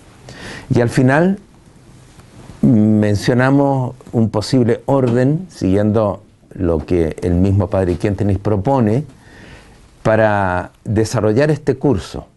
Y 0.74 0.82
al 0.82 0.90
final 0.90 1.40
mencionamos 2.62 3.96
un 4.12 4.30
posible 4.30 4.82
orden, 4.86 5.48
siguiendo 5.50 6.24
lo 6.54 6.86
que 6.86 7.16
el 7.22 7.36
mismo 7.36 7.70
Padre 7.70 7.98
Quentenis 7.98 8.38
propone, 8.38 9.06
para 10.04 10.72
desarrollar 10.84 11.52
este 11.52 11.76
curso. 11.76 12.28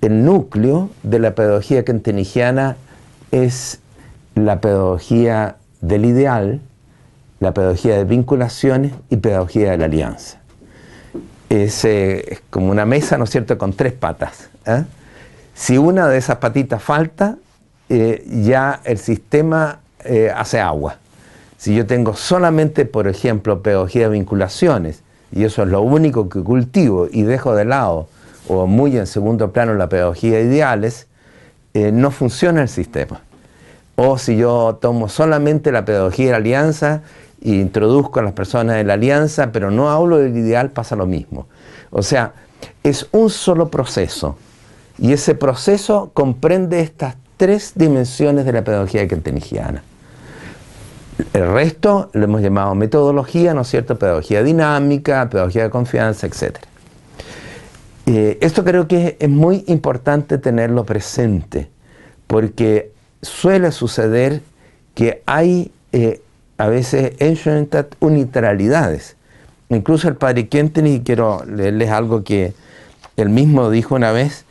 El 0.00 0.24
núcleo 0.24 0.90
de 1.02 1.18
la 1.18 1.34
pedagogía 1.34 1.84
quentenigiana 1.84 2.76
es 3.30 3.80
la 4.34 4.60
pedagogía 4.60 5.56
del 5.80 6.04
ideal, 6.04 6.60
la 7.40 7.52
pedagogía 7.52 7.96
de 7.96 8.04
vinculaciones 8.04 8.92
y 9.10 9.16
pedagogía 9.16 9.72
de 9.72 9.78
la 9.78 9.84
alianza. 9.86 10.38
Es, 11.48 11.86
como 12.50 12.70
una 12.70 12.86
mesa, 12.86 13.18
¿no 13.18 13.24
es 13.24 13.30
cierto?, 13.30 13.56
con 13.56 13.72
tres 13.72 13.92
patas. 13.92 14.48
¿eh? 14.66 14.84
Si 15.56 15.78
una 15.78 16.06
de 16.06 16.18
esas 16.18 16.36
patitas 16.36 16.82
falta, 16.82 17.38
eh, 17.88 18.22
ya 18.42 18.82
el 18.84 18.98
sistema 18.98 19.78
eh, 20.04 20.30
hace 20.32 20.60
agua. 20.60 20.98
Si 21.56 21.74
yo 21.74 21.86
tengo 21.86 22.14
solamente, 22.14 22.84
por 22.84 23.08
ejemplo, 23.08 23.62
pedagogía 23.62 24.02
de 24.02 24.10
vinculaciones, 24.10 25.02
y 25.32 25.44
eso 25.44 25.62
es 25.62 25.68
lo 25.70 25.80
único 25.80 26.28
que 26.28 26.42
cultivo 26.42 27.08
y 27.10 27.22
dejo 27.22 27.54
de 27.54 27.64
lado, 27.64 28.06
o 28.48 28.66
muy 28.66 28.98
en 28.98 29.06
segundo 29.06 29.50
plano 29.52 29.72
la 29.72 29.88
pedagogía 29.88 30.36
de 30.36 30.42
ideales, 30.42 31.06
eh, 31.72 31.90
no 31.90 32.10
funciona 32.10 32.60
el 32.60 32.68
sistema. 32.68 33.22
O 33.96 34.18
si 34.18 34.36
yo 34.36 34.78
tomo 34.78 35.08
solamente 35.08 35.72
la 35.72 35.86
pedagogía 35.86 36.26
de 36.26 36.32
la 36.32 36.36
alianza 36.36 37.02
e 37.42 37.52
introduzco 37.52 38.20
a 38.20 38.22
las 38.22 38.34
personas 38.34 38.76
en 38.76 38.88
la 38.88 38.92
alianza, 38.92 39.52
pero 39.52 39.70
no 39.70 39.88
hablo 39.88 40.18
del 40.18 40.36
ideal, 40.36 40.70
pasa 40.70 40.96
lo 40.96 41.06
mismo. 41.06 41.46
O 41.90 42.02
sea, 42.02 42.34
es 42.82 43.08
un 43.12 43.30
solo 43.30 43.70
proceso 43.70 44.36
y 44.98 45.12
ese 45.12 45.34
proceso 45.34 46.10
comprende 46.14 46.80
estas 46.80 47.16
tres 47.36 47.72
dimensiones 47.74 48.44
de 48.44 48.52
la 48.52 48.64
pedagogía 48.64 49.06
kentenigiana. 49.06 49.82
El 51.32 51.52
resto 51.52 52.10
lo 52.12 52.24
hemos 52.24 52.42
llamado 52.42 52.74
metodología, 52.74 53.54
¿no 53.54 53.62
es 53.62 53.68
cierto? 53.68 53.98
Pedagogía 53.98 54.42
dinámica, 54.42 55.28
pedagogía 55.28 55.64
de 55.64 55.70
confianza, 55.70 56.26
etc. 56.26 56.58
Eh, 58.06 58.38
esto 58.40 58.64
creo 58.64 58.86
que 58.86 59.16
es 59.18 59.28
muy 59.28 59.64
importante 59.66 60.38
tenerlo 60.38 60.84
presente, 60.84 61.68
porque 62.26 62.92
suele 63.22 63.72
suceder 63.72 64.42
que 64.94 65.22
hay 65.26 65.72
eh, 65.92 66.22
a 66.58 66.68
veces 66.68 67.12
unilateralidades. 68.00 69.16
Incluso 69.68 70.08
el 70.08 70.16
padre 70.16 70.48
Kenton, 70.48 70.86
y 70.86 71.00
quiero 71.00 71.42
leerles 71.44 71.90
algo 71.90 72.24
que 72.24 72.54
él 73.16 73.28
mismo 73.30 73.70
dijo 73.70 73.94
una 73.94 74.12
vez, 74.12 74.45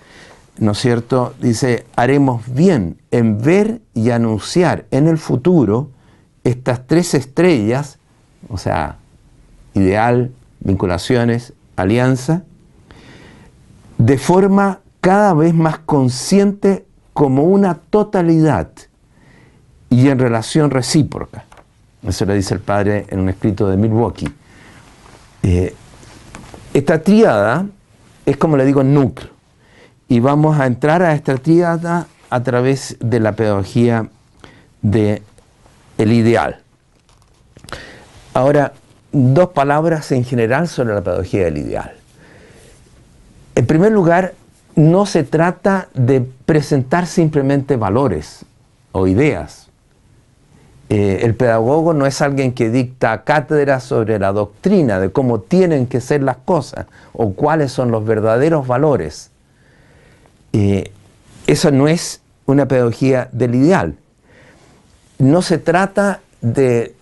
¿no 0.57 0.72
es 0.72 0.77
cierto? 0.80 1.34
Dice, 1.41 1.86
haremos 1.95 2.44
bien 2.53 3.02
en 3.11 3.41
ver 3.41 3.82
y 3.94 4.11
anunciar 4.11 4.86
en 4.91 5.07
el 5.07 5.18
futuro 5.18 5.90
estas 6.44 6.88
tres 6.88 7.14
estrellas, 7.14 7.99
o 8.49 8.57
sea, 8.57 8.98
ideal, 9.73 10.32
vinculaciones, 10.60 11.53
alianza, 11.76 12.44
de 13.98 14.18
forma 14.18 14.80
cada 15.02 15.34
vez 15.34 15.53
más 15.53 15.80
consciente 15.80 16.86
como 17.14 17.44
una 17.44 17.76
totalidad 17.76 18.69
y 19.90 20.10
en 20.10 20.19
relación 20.19 20.72
recíproca. 20.72 21.45
Eso 22.07 22.26
le 22.26 22.36
dice 22.36 22.53
el 22.53 22.60
padre 22.60 23.06
en 23.10 23.19
un 23.19 23.30
escrito 23.30 23.68
de 23.68 23.77
Milwaukee. 23.77 24.32
Eh, 25.44 25.76
esta 26.73 27.02
tríada 27.02 27.65
es 28.26 28.38
como 28.38 28.57
le 28.57 28.65
digo 28.65 28.84
núcleo. 28.84 29.35
Y 30.07 30.19
vamos 30.19 30.60
a 30.60 30.65
entrar 30.65 31.02
a 31.02 31.14
esta 31.14 31.36
tríada 31.36 32.07
a 32.30 32.44
través 32.44 32.98
de 32.99 33.19
la 33.19 33.34
pedagogía 33.34 34.07
del 34.82 35.22
el 35.98 36.11
ideal. 36.11 36.60
Ahora, 38.34 38.73
dos 39.11 39.49
palabras 39.49 40.11
en 40.11 40.26
general 40.26 40.68
sobre 40.68 40.94
la 40.94 41.02
pedagogía 41.02 41.45
del 41.45 41.57
ideal. 41.57 41.94
En 43.56 43.65
primer 43.65 43.91
lugar, 43.91 44.34
no 44.76 45.06
se 45.06 45.23
trata 45.23 45.88
de 45.94 46.22
presentar 46.45 47.07
simplemente 47.07 47.77
valores 47.77 48.45
o 48.91 49.07
ideas. 49.07 49.69
Eh, 50.90 51.22
el 51.23 51.34
pedagogo 51.34 51.94
no 51.94 52.06
es 52.06 52.22
alguien 52.22 52.53
que 52.53 52.69
dicta 52.69 53.23
cátedra 53.23 53.80
sobre 53.80 54.19
la 54.19 54.34
doctrina 54.34 54.99
de 54.99 55.11
cómo 55.11 55.40
tienen 55.40 55.88
que 55.88 56.02
ser 56.02 56.22
las 56.22 56.38
cosas 56.38 56.86
o 57.14 57.34
cuáles 57.34 57.72
son 57.72 57.90
los 57.90 58.06
verdaderos 58.06 58.68
valores. 58.68 59.32
Eh, 60.57 60.90
eso 61.48 61.69
no 61.69 61.90
es 61.90 62.22
una 62.45 62.65
pedagogía 62.65 63.27
del 63.34 63.56
ideal. 63.56 63.98
No 65.19 65.41
se 65.41 65.57
trata 65.57 66.22
de 66.40 66.95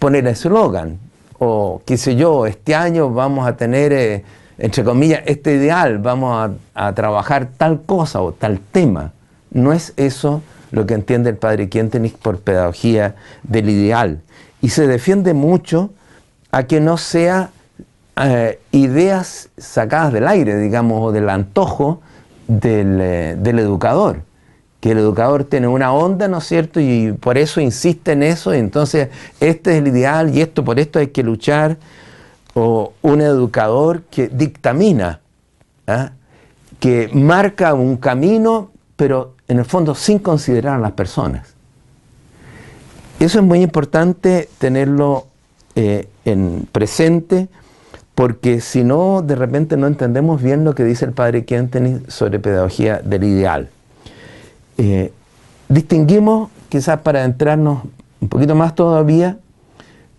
poner 0.00 0.26
eslogan 0.26 0.98
o 1.38 1.82
qué 1.86 1.98
sé 1.98 2.16
yo, 2.16 2.46
este 2.46 2.74
año 2.74 3.10
vamos 3.10 3.46
a 3.46 3.56
tener, 3.56 3.92
eh, 3.92 4.24
entre 4.58 4.82
comillas, 4.82 5.22
este 5.26 5.54
ideal, 5.54 5.98
vamos 5.98 6.50
a, 6.74 6.92
trabajar 6.94 7.46
tal 7.56 7.82
cosa 7.82 8.20
o 8.22 8.32
tal 8.32 8.58
tema. 8.58 9.12
No 9.52 9.72
es 9.72 9.92
eso 9.96 10.42
lo 10.72 10.84
que 10.84 10.94
entiende 10.94 11.30
el 11.30 11.36
padre 11.36 11.68
Quintenich 11.68 12.16
por 12.16 12.40
pedagogía 12.40 13.14
del 13.44 13.70
ideal. 13.70 14.20
Y 14.60 14.70
se 14.70 14.88
defiende 14.88 15.32
mucho 15.32 15.90
a 16.50 16.64
que 16.64 16.80
no 16.80 16.96
sea 16.96 17.50
eh, 18.20 18.58
ideas 18.72 19.50
sacadas 19.58 20.12
del 20.12 20.26
aire, 20.26 20.56
digamos, 20.56 21.02
o 21.04 21.12
del 21.12 21.30
antojo 21.30 22.00
del, 22.46 22.98
eh, 23.00 23.36
del 23.38 23.58
educador 23.58 24.22
que 24.80 24.92
el 24.92 24.98
educador 24.98 25.44
tiene 25.44 25.68
una 25.68 25.92
onda, 25.92 26.28
¿no 26.28 26.38
es 26.38 26.44
cierto? 26.44 26.80
Y 26.80 27.12
por 27.12 27.38
eso 27.38 27.60
insiste 27.60 28.12
en 28.12 28.22
eso, 28.22 28.54
y 28.54 28.58
entonces 28.58 29.08
este 29.40 29.72
es 29.72 29.78
el 29.78 29.88
ideal 29.88 30.34
y 30.34 30.42
esto 30.42 30.64
por 30.64 30.78
esto 30.78 30.98
hay 30.98 31.08
que 31.08 31.22
luchar. 31.22 31.78
O 32.54 32.92
un 33.02 33.20
educador 33.20 34.02
que 34.02 34.28
dictamina, 34.28 35.20
¿ah? 35.86 36.12
que 36.80 37.10
marca 37.12 37.74
un 37.74 37.96
camino, 37.96 38.70
pero 38.96 39.34
en 39.48 39.58
el 39.58 39.64
fondo 39.64 39.94
sin 39.94 40.18
considerar 40.20 40.76
a 40.76 40.78
las 40.78 40.92
personas. 40.92 41.54
Eso 43.20 43.40
es 43.40 43.44
muy 43.44 43.62
importante 43.62 44.48
tenerlo 44.58 45.26
eh, 45.74 46.08
en 46.24 46.66
presente, 46.72 47.48
porque 48.16 48.62
si 48.62 48.82
no, 48.82 49.20
de 49.20 49.36
repente 49.36 49.76
no 49.76 49.86
entendemos 49.86 50.42
bien 50.42 50.64
lo 50.64 50.74
que 50.74 50.84
dice 50.84 51.04
el 51.04 51.12
padre 51.12 51.44
Kentenny 51.44 52.00
sobre 52.08 52.38
pedagogía 52.38 52.98
del 53.04 53.24
ideal. 53.24 53.68
Eh, 54.78 55.12
distinguimos, 55.68 56.48
quizás 56.70 56.98
para 57.00 57.24
entrarnos 57.24 57.82
un 58.22 58.28
poquito 58.30 58.54
más 58.54 58.74
todavía, 58.74 59.36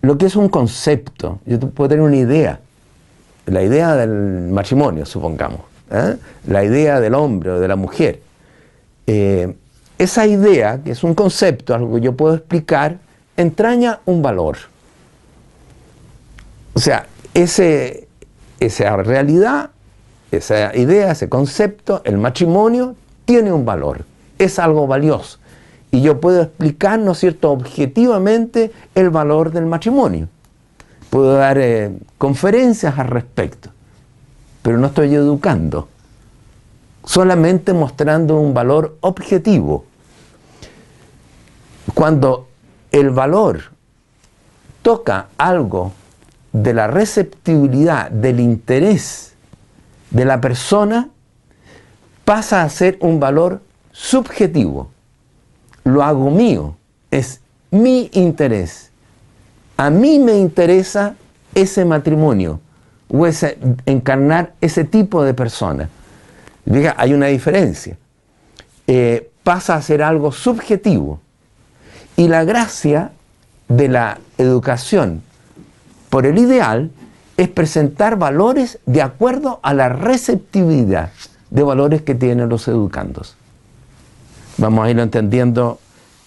lo 0.00 0.16
que 0.16 0.26
es 0.26 0.36
un 0.36 0.48
concepto. 0.48 1.40
Yo 1.44 1.58
puedo 1.58 1.88
tener 1.88 2.04
una 2.04 2.14
idea, 2.14 2.60
la 3.46 3.64
idea 3.64 3.96
del 3.96 4.48
matrimonio, 4.52 5.04
supongamos, 5.04 5.62
¿eh? 5.90 6.14
la 6.46 6.62
idea 6.62 7.00
del 7.00 7.14
hombre 7.14 7.50
o 7.50 7.58
de 7.58 7.66
la 7.66 7.74
mujer. 7.74 8.22
Eh, 9.08 9.56
esa 9.98 10.24
idea, 10.24 10.80
que 10.84 10.92
es 10.92 11.02
un 11.02 11.14
concepto, 11.14 11.74
algo 11.74 11.96
que 11.96 12.00
yo 12.00 12.12
puedo 12.12 12.36
explicar, 12.36 12.98
entraña 13.36 13.98
un 14.04 14.22
valor. 14.22 14.56
O 16.74 16.78
sea, 16.78 17.04
ese, 17.42 18.08
esa 18.60 18.96
realidad, 18.96 19.70
esa 20.30 20.76
idea, 20.76 21.12
ese 21.12 21.28
concepto, 21.28 22.02
el 22.04 22.18
matrimonio, 22.18 22.94
tiene 23.24 23.52
un 23.52 23.64
valor 23.64 24.04
es 24.38 24.58
algo 24.58 24.86
valioso. 24.86 25.38
Y 25.90 26.00
yo 26.02 26.20
puedo 26.20 26.42
explicar, 26.42 26.98
¿no 26.98 27.12
es 27.12 27.18
cierto?, 27.18 27.50
objetivamente 27.50 28.70
el 28.94 29.10
valor 29.10 29.50
del 29.50 29.66
matrimonio. 29.66 30.28
Puedo 31.10 31.34
dar 31.34 31.58
eh, 31.58 31.96
conferencias 32.18 32.98
al 32.98 33.08
respecto, 33.08 33.70
pero 34.62 34.76
no 34.76 34.88
estoy 34.88 35.14
educando, 35.14 35.88
solamente 37.04 37.72
mostrando 37.72 38.38
un 38.38 38.52
valor 38.52 38.96
objetivo. 39.00 39.86
Cuando 41.94 42.48
el 42.92 43.08
valor 43.10 43.60
toca 44.82 45.28
algo 45.38 45.92
de 46.62 46.74
la 46.74 46.88
receptibilidad, 46.88 48.10
del 48.10 48.40
interés 48.40 49.34
de 50.10 50.24
la 50.24 50.40
persona, 50.40 51.08
pasa 52.24 52.62
a 52.62 52.68
ser 52.68 52.98
un 53.00 53.20
valor 53.20 53.60
subjetivo, 53.92 54.90
lo 55.84 56.02
hago 56.02 56.30
mío, 56.30 56.76
es 57.10 57.40
mi 57.70 58.10
interés. 58.12 58.90
A 59.76 59.90
mí 59.90 60.18
me 60.18 60.36
interesa 60.36 61.14
ese 61.54 61.84
matrimonio 61.84 62.60
o 63.08 63.26
ese, 63.26 63.58
encarnar 63.86 64.52
ese 64.60 64.84
tipo 64.84 65.22
de 65.22 65.34
persona. 65.34 65.88
Diga, 66.64 66.94
hay 66.98 67.14
una 67.14 67.26
diferencia. 67.26 67.96
Eh, 68.86 69.30
pasa 69.42 69.76
a 69.76 69.82
ser 69.82 70.02
algo 70.02 70.32
subjetivo. 70.32 71.20
Y 72.16 72.28
la 72.28 72.44
gracia 72.44 73.12
de 73.68 73.88
la 73.88 74.18
educación 74.38 75.22
por 76.10 76.26
el 76.26 76.38
ideal 76.38 76.90
es 77.36 77.48
presentar 77.48 78.18
valores 78.18 78.78
de 78.86 79.02
acuerdo 79.02 79.60
a 79.62 79.74
la 79.74 79.88
receptividad 79.88 81.10
de 81.50 81.62
valores 81.62 82.02
que 82.02 82.14
tienen 82.14 82.48
los 82.48 82.68
educandos. 82.68 83.36
Vamos 84.56 84.84
a 84.84 84.90
irlo 84.90 85.02
entendiendo 85.02 85.78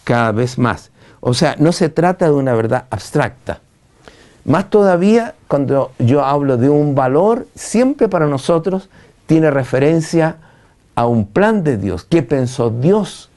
cada 0.04 0.32
vez 0.32 0.58
más. 0.58 0.92
O 1.20 1.34
sea, 1.34 1.56
no 1.60 1.72
se 1.72 1.90
trata 1.90 2.26
de 2.26 2.32
una 2.32 2.54
verdad 2.54 2.86
abstracta. 2.90 3.60
Más 4.46 4.70
todavía, 4.70 5.36
cuando 5.48 5.92
yo 6.00 6.26
hablo 6.26 6.58
de 6.58 6.70
un 6.70 6.96
valor, 6.96 7.48
siempre 7.56 8.08
para 8.08 8.26
nosotros 8.26 8.90
tiene 9.28 9.52
referencia 9.52 10.38
a 10.96 11.06
un 11.06 11.28
plan 11.28 11.64
de 11.64 11.78
Dios. 11.78 12.06
¿Qué 12.06 12.24
pensó 12.24 12.70
Dios 12.70 13.30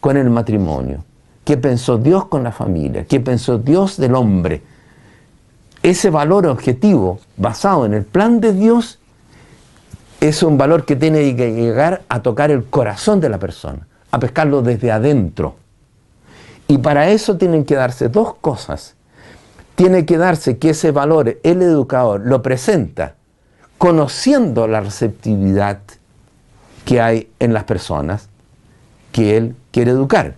con 0.00 0.16
el 0.16 0.30
matrimonio? 0.30 1.04
¿Qué 1.44 1.56
pensó 1.56 1.98
Dios 1.98 2.26
con 2.26 2.44
la 2.44 2.52
familia? 2.52 3.04
¿Qué 3.06 3.18
pensó 3.18 3.58
Dios 3.58 3.96
del 3.96 4.14
hombre? 4.14 4.62
Ese 5.82 6.10
valor 6.10 6.46
objetivo 6.46 7.18
basado 7.36 7.86
en 7.86 7.94
el 7.94 8.04
plan 8.04 8.40
de 8.40 8.52
Dios 8.52 8.98
es 10.20 10.42
un 10.42 10.56
valor 10.56 10.84
que 10.84 10.94
tiene 10.94 11.34
que 11.34 11.52
llegar 11.52 12.02
a 12.08 12.22
tocar 12.22 12.50
el 12.52 12.64
corazón 12.64 13.20
de 13.20 13.28
la 13.28 13.38
persona 13.38 13.88
a 14.12 14.20
pescarlo 14.20 14.62
desde 14.62 14.92
adentro. 14.92 15.56
Y 16.68 16.78
para 16.78 17.08
eso 17.10 17.36
tienen 17.36 17.64
que 17.64 17.74
darse 17.74 18.08
dos 18.08 18.34
cosas. 18.34 18.94
Tiene 19.74 20.06
que 20.06 20.18
darse 20.18 20.58
que 20.58 20.70
ese 20.70 20.92
valor 20.92 21.38
el 21.42 21.62
educador 21.62 22.20
lo 22.24 22.42
presenta 22.42 23.16
conociendo 23.78 24.68
la 24.68 24.80
receptividad 24.80 25.80
que 26.84 27.00
hay 27.00 27.30
en 27.40 27.52
las 27.52 27.64
personas 27.64 28.28
que 29.10 29.36
él 29.36 29.56
quiere 29.72 29.90
educar. 29.90 30.36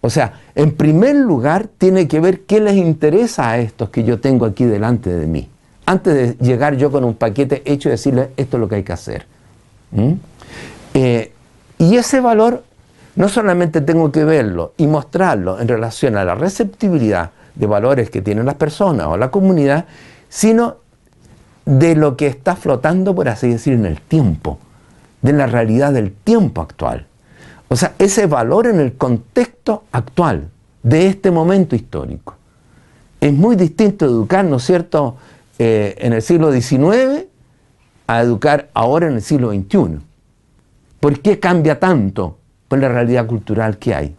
O 0.00 0.10
sea, 0.10 0.40
en 0.54 0.72
primer 0.72 1.16
lugar 1.16 1.68
tiene 1.76 2.06
que 2.06 2.20
ver 2.20 2.42
qué 2.42 2.60
les 2.60 2.76
interesa 2.76 3.50
a 3.50 3.58
estos 3.58 3.90
que 3.90 4.04
yo 4.04 4.20
tengo 4.20 4.46
aquí 4.46 4.64
delante 4.64 5.10
de 5.10 5.26
mí. 5.26 5.48
Antes 5.86 6.14
de 6.14 6.44
llegar 6.44 6.76
yo 6.76 6.90
con 6.92 7.04
un 7.04 7.14
paquete 7.14 7.62
hecho 7.64 7.88
y 7.88 7.92
decirles 7.92 8.28
esto 8.36 8.56
es 8.56 8.60
lo 8.60 8.68
que 8.68 8.76
hay 8.76 8.82
que 8.84 8.92
hacer. 8.92 9.26
¿Mm? 9.90 10.12
Eh, 10.94 11.32
y 11.78 11.96
ese 11.96 12.20
valor 12.20 12.62
no 13.16 13.28
solamente 13.28 13.80
tengo 13.80 14.12
que 14.12 14.22
verlo 14.22 14.74
y 14.76 14.86
mostrarlo 14.86 15.58
en 15.60 15.66
relación 15.66 16.16
a 16.16 16.24
la 16.24 16.36
receptibilidad 16.36 17.30
de 17.56 17.66
valores 17.66 18.10
que 18.10 18.22
tienen 18.22 18.46
las 18.46 18.54
personas 18.54 19.08
o 19.08 19.16
la 19.16 19.32
comunidad, 19.32 19.86
sino 20.28 20.76
de 21.64 21.96
lo 21.96 22.16
que 22.16 22.28
está 22.28 22.54
flotando, 22.54 23.14
por 23.16 23.28
así 23.28 23.48
decir, 23.48 23.72
en 23.72 23.86
el 23.86 24.00
tiempo, 24.00 24.58
de 25.20 25.32
la 25.32 25.48
realidad 25.48 25.92
del 25.92 26.12
tiempo 26.12 26.60
actual. 26.60 27.07
O 27.68 27.76
sea, 27.76 27.94
ese 27.98 28.26
valor 28.26 28.66
en 28.66 28.80
el 28.80 28.94
contexto 28.94 29.84
actual 29.92 30.48
de 30.82 31.06
este 31.06 31.30
momento 31.30 31.76
histórico. 31.76 32.34
Es 33.20 33.32
muy 33.32 33.56
distinto 33.56 34.06
educar, 34.06 34.44
¿no 34.44 34.56
es 34.56 34.64
cierto?, 34.64 35.16
eh, 35.58 35.96
en 35.98 36.12
el 36.12 36.22
siglo 36.22 36.52
XIX 36.52 37.26
a 38.06 38.22
educar 38.22 38.70
ahora 38.74 39.08
en 39.08 39.14
el 39.14 39.22
siglo 39.22 39.50
XXI. 39.50 40.00
¿Por 41.00 41.20
qué 41.20 41.38
cambia 41.38 41.78
tanto 41.78 42.38
por 42.68 42.78
la 42.78 42.88
realidad 42.88 43.26
cultural 43.26 43.78
que 43.78 43.94
hay? 43.94 44.16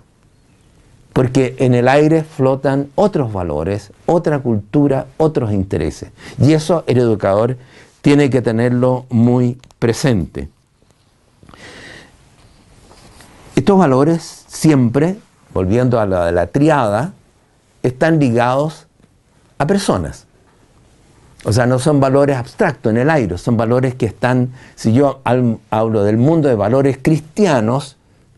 Porque 1.13 1.55
en 1.59 1.73
el 1.73 1.87
aire 1.87 2.23
flotan 2.23 2.89
otros 2.95 3.33
valores, 3.33 3.91
otra 4.05 4.39
cultura, 4.39 5.07
otros 5.17 5.51
intereses. 5.51 6.11
Y 6.39 6.53
eso 6.53 6.83
el 6.87 6.99
educador 6.99 7.57
tiene 8.01 8.29
que 8.29 8.41
tenerlo 8.41 9.05
muy 9.09 9.57
presente. 9.79 10.49
Estos 13.59 13.77
valores 13.77 14.45
siempre, 14.47 15.17
volviendo 15.53 15.99
a 15.99 16.05
la 16.05 16.27
de 16.27 16.31
la 16.31 16.47
triada, 16.47 17.11
están 17.83 18.17
ligados 18.17 18.87
a 19.57 19.67
personas. 19.67 20.27
O 21.43 21.51
sea, 21.51 21.65
no 21.65 21.77
son 21.77 21.99
valores 21.99 22.37
abstractos 22.37 22.89
en 22.89 22.99
el 22.99 23.09
aire, 23.09 23.37
son 23.37 23.57
valores 23.57 23.95
que 23.95 24.05
están, 24.05 24.53
si 24.75 24.93
yo 24.93 25.19
hablo 25.25 26.03
del 26.05 26.15
mundo 26.15 26.47
de 26.47 26.55
valores 26.55 26.99
cristianos, 27.01 27.97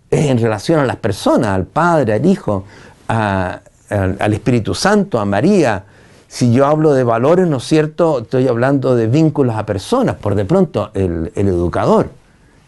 es 0.09 0.25
en 0.25 0.39
relación 0.39 0.79
a 0.79 0.85
las 0.85 0.95
personas, 0.95 1.49
al 1.49 1.65
Padre, 1.65 2.13
al 2.13 2.25
Hijo, 2.25 2.63
al, 3.07 4.33
Espíritu 4.33 4.73
Santo, 4.73 5.19
a 5.19 5.25
María. 5.25 5.83
Si 6.27 6.51
yo 6.51 6.65
hablo 6.65 6.93
de 6.93 7.03
valores, 7.03 7.47
¿no 7.47 7.57
es 7.57 7.63
cierto? 7.63 8.21
Estoy 8.21 8.47
hablando 8.47 8.95
de 8.95 9.05
vínculos 9.05 9.55
a 9.55 9.67
personas, 9.67 10.15
por 10.15 10.33
de 10.33 10.45
pronto 10.45 10.89
el, 10.95 11.31
educador, 11.35 12.09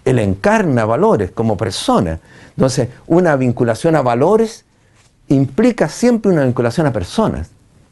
él 0.06 0.20
encarna 0.20 0.86
valores 0.86 1.32
como 1.32 1.58
persona. 1.58 2.20
Entonces, 2.56 2.90
una 3.08 3.36
vinculación 3.36 3.96
a 3.96 4.02
valores 4.02 4.66
implica 5.28 5.90
siempre 5.90 6.32
una 6.32 6.44
vinculación 6.44 6.88
a 6.88 6.94
personas. 6.94 7.50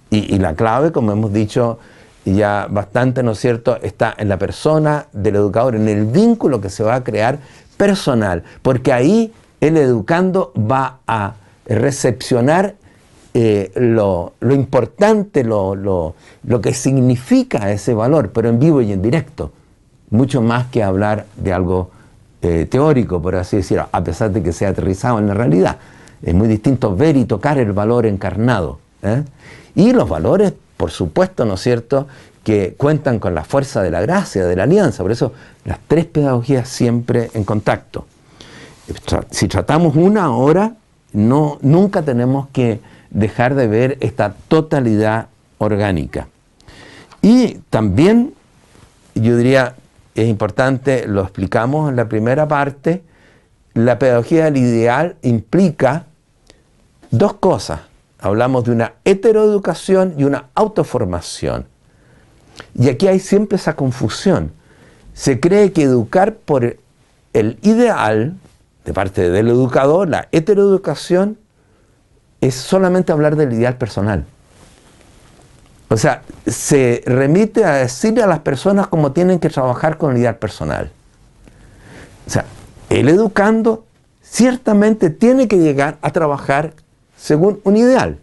y 0.10 0.38
la 0.40 0.56
clave, 0.56 0.92
como 0.92 1.14
hemos 1.14 1.32
dicho, 1.32 1.80
ya 2.26 2.68
bastante, 2.70 3.24
¿no 3.24 3.32
es 3.32 3.40
cierto?, 3.40 3.78
está 3.82 4.14
en 4.18 4.30
la 4.30 4.38
persona 4.38 5.08
del 5.12 5.38
educador, 5.38 5.76
en 5.76 5.88
el 5.88 6.06
vínculo 6.06 6.62
que 6.62 6.70
se 6.70 6.84
va 6.84 6.96
a 6.96 7.04
crear 7.04 7.40
personal, 7.78 8.44
porque 8.62 8.94
ahí 8.94 9.34
el 9.60 9.78
educando 9.78 10.54
va 10.56 11.00
a 11.08 11.36
recepcionar 11.66 12.76
eh, 13.34 13.72
lo, 13.76 14.34
importante, 14.42 15.44
lo, 15.44 16.16
que 16.62 16.74
significa 16.74 17.72
ese 17.72 17.94
valor, 17.94 18.32
pero 18.32 18.50
en 18.50 18.60
vivo 18.60 18.82
y 18.82 18.92
en 18.92 19.02
directo, 19.02 19.52
mucho 20.10 20.42
más 20.42 20.68
que 20.68 20.84
hablar 20.84 21.26
de 21.38 21.54
algo 21.54 21.92
eh, 22.42 22.66
teórico, 22.66 23.22
por 23.22 23.36
así 23.36 23.58
decirlo, 23.58 23.88
a 23.92 24.04
pesar 24.04 24.32
de 24.32 24.42
que 24.42 24.52
sea 24.52 24.70
aterrizado 24.70 25.20
en 25.20 25.28
la 25.28 25.34
realidad. 25.34 25.78
Es 26.22 26.34
muy 26.34 26.48
distinto 26.48 26.96
ver 26.96 27.18
y 27.18 27.26
tocar 27.26 27.58
el 27.58 27.72
valor 27.72 28.06
encarnado. 28.06 28.80
¿eh? 29.02 29.24
Y 29.76 29.94
los 29.94 30.08
valores 30.08 30.54
por 30.82 30.90
supuesto, 30.90 31.46
¿no 31.46 31.54
es 31.54 31.62
cierto?, 31.62 32.08
que 32.44 32.74
cuentan 32.76 33.20
con 33.20 33.36
la 33.36 33.44
fuerza 33.44 33.84
de 33.84 33.92
la 33.92 34.02
gracia, 34.02 34.48
de 34.48 34.56
la 34.56 34.64
alianza. 34.64 35.04
Por 35.04 35.12
eso 35.12 35.32
las 35.64 35.78
tres 35.88 36.06
pedagogías 36.06 36.68
siempre 36.68 37.30
en 37.36 37.44
contacto. 37.44 38.08
Si 39.30 39.48
tratamos 39.48 39.96
una 39.96 40.24
ahora, 40.24 40.74
no, 41.14 41.60
nunca 41.62 42.02
tenemos 42.02 42.48
que 42.52 42.80
dejar 43.12 43.54
de 43.54 43.68
ver 43.68 43.98
esta 44.00 44.34
totalidad 44.48 45.28
orgánica. 45.60 46.30
Y 47.22 47.60
también, 47.70 48.34
yo 49.14 49.38
diría, 49.38 49.76
es 50.16 50.28
importante, 50.28 51.08
lo 51.08 51.22
explicamos 51.22 51.90
en 51.90 51.96
la 51.96 52.08
primera 52.10 52.48
parte, 52.48 53.04
la 53.74 53.98
pedagogía 53.98 54.46
del 54.46 54.58
ideal 54.58 55.16
implica 55.22 56.06
dos 57.12 57.34
cosas 57.34 57.82
hablamos 58.22 58.64
de 58.64 58.72
una 58.72 58.94
heteroeducación 59.04 60.14
y 60.18 60.24
una 60.24 60.46
autoformación. 60.54 61.66
Y 62.76 62.88
aquí 62.88 63.08
hay 63.08 63.20
siempre 63.20 63.58
esa 63.58 63.76
confusión. 63.76 64.52
Se 65.14 65.40
cree 65.40 65.74
que 65.74 65.84
educar 65.84 66.36
por 66.36 66.78
el 67.34 67.60
ideal, 67.64 68.36
de 68.86 68.94
parte 68.94 69.30
del 69.30 69.50
educador, 69.50 70.08
la 70.08 70.28
heteroeducación, 70.32 71.38
es 72.40 72.56
solamente 72.56 73.12
hablar 73.12 73.36
del 73.36 73.54
ideal 73.54 73.78
personal. 73.78 74.26
O 75.92 75.98
sea, 75.98 76.22
se 76.48 77.04
remite 77.06 77.66
a 77.66 77.74
decirle 77.74 78.24
a 78.24 78.28
las 78.28 78.40
personas 78.40 78.88
cómo 78.88 79.12
tienen 79.12 79.40
que 79.40 79.50
trabajar 79.50 79.98
con 79.98 80.12
el 80.12 80.20
ideal 80.20 80.38
personal. 80.38 80.90
O 82.26 82.30
sea, 82.30 82.46
el 82.90 83.10
educando 83.10 83.84
ciertamente 84.24 85.10
tiene 85.10 85.50
que 85.50 85.58
llegar 85.58 85.98
a 86.02 86.12
trabajar 86.12 86.72
según 87.18 87.60
un 87.66 87.76
ideal. 87.76 88.18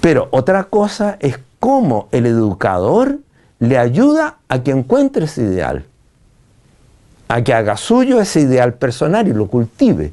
Pero 0.00 0.28
otra 0.30 0.64
cosa 0.64 1.16
es 1.18 1.40
cómo 1.58 2.06
el 2.12 2.26
educador 2.26 3.18
le 3.58 3.76
ayuda 3.76 4.36
a 4.48 4.62
que 4.62 4.70
encuentre 4.70 5.24
ese 5.24 5.42
ideal, 5.42 5.84
a 7.26 7.42
que 7.42 7.52
haga 7.52 7.76
suyo 7.76 8.20
ese 8.20 8.42
ideal 8.42 8.74
personal 8.74 9.26
y 9.26 9.32
lo 9.32 9.48
cultive. 9.48 10.12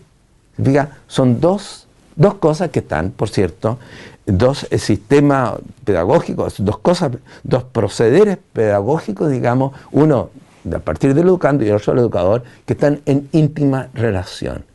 son 1.06 1.40
dos, 1.40 1.86
dos 2.16 2.34
cosas 2.36 2.72
que 2.72 2.80
están, 2.80 3.12
por 3.12 3.30
cierto, 3.30 3.78
dos 4.26 4.68
sistemas 4.78 5.54
pedagógicos, 5.84 6.56
dos 6.60 6.80
cosas, 6.80 7.12
dos 7.44 7.64
procederes 7.64 8.38
pedagógicos, 8.54 9.30
digamos, 9.30 9.74
uno 9.92 10.30
a 10.74 10.80
partir 10.80 11.14
del 11.14 11.28
educando 11.28 11.64
y 11.64 11.70
otro 11.70 11.94
del 11.94 12.02
educador, 12.02 12.44
que 12.66 12.74
están 12.74 13.02
en 13.06 13.30
íntima 13.32 13.90
relación. 13.94 14.66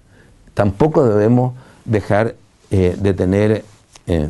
Tampoco 0.54 1.04
debemos 1.04 1.54
dejar 1.84 2.36
eh, 2.70 2.96
de 2.98 3.14
tener 3.14 3.64
eh, 4.06 4.28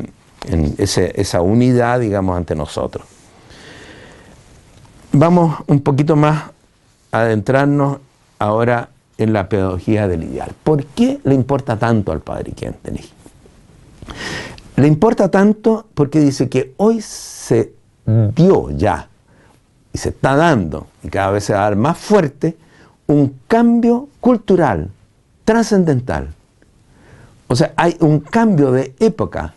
esa 0.77 1.41
unidad, 1.41 1.99
digamos, 1.99 2.35
ante 2.35 2.55
nosotros. 2.55 3.05
Vamos 5.11 5.59
un 5.67 5.81
poquito 5.81 6.15
más 6.15 6.45
a 7.11 7.19
adentrarnos 7.19 7.97
ahora 8.39 8.89
en 9.17 9.33
la 9.33 9.49
pedagogía 9.49 10.07
del 10.07 10.23
ideal. 10.23 10.51
¿Por 10.63 10.85
qué 10.85 11.19
le 11.23 11.35
importa 11.35 11.77
tanto 11.77 12.11
al 12.11 12.21
padre 12.21 12.53
Quintenig? 12.53 13.07
Le 14.81 14.87
importa 14.87 15.29
tanto 15.29 15.87
porque 15.93 16.19
dice 16.19 16.49
que 16.49 16.73
hoy 16.77 17.01
se 17.01 17.73
dio 18.05 18.69
ya, 18.71 19.07
y 19.93 19.97
se 19.97 20.09
está 20.09 20.35
dando, 20.35 20.87
y 21.03 21.09
cada 21.09 21.31
vez 21.31 21.43
se 21.45 21.53
va 21.53 21.59
a 21.59 21.63
dar 21.63 21.75
más 21.75 21.97
fuerte, 21.97 22.57
un 23.07 23.35
cambio 23.47 24.09
cultural 24.19 24.89
trascendental 25.45 26.29
o 27.51 27.55
sea, 27.57 27.73
hay 27.75 27.97
un 27.99 28.21
cambio 28.21 28.71
de 28.71 28.95
época 29.01 29.53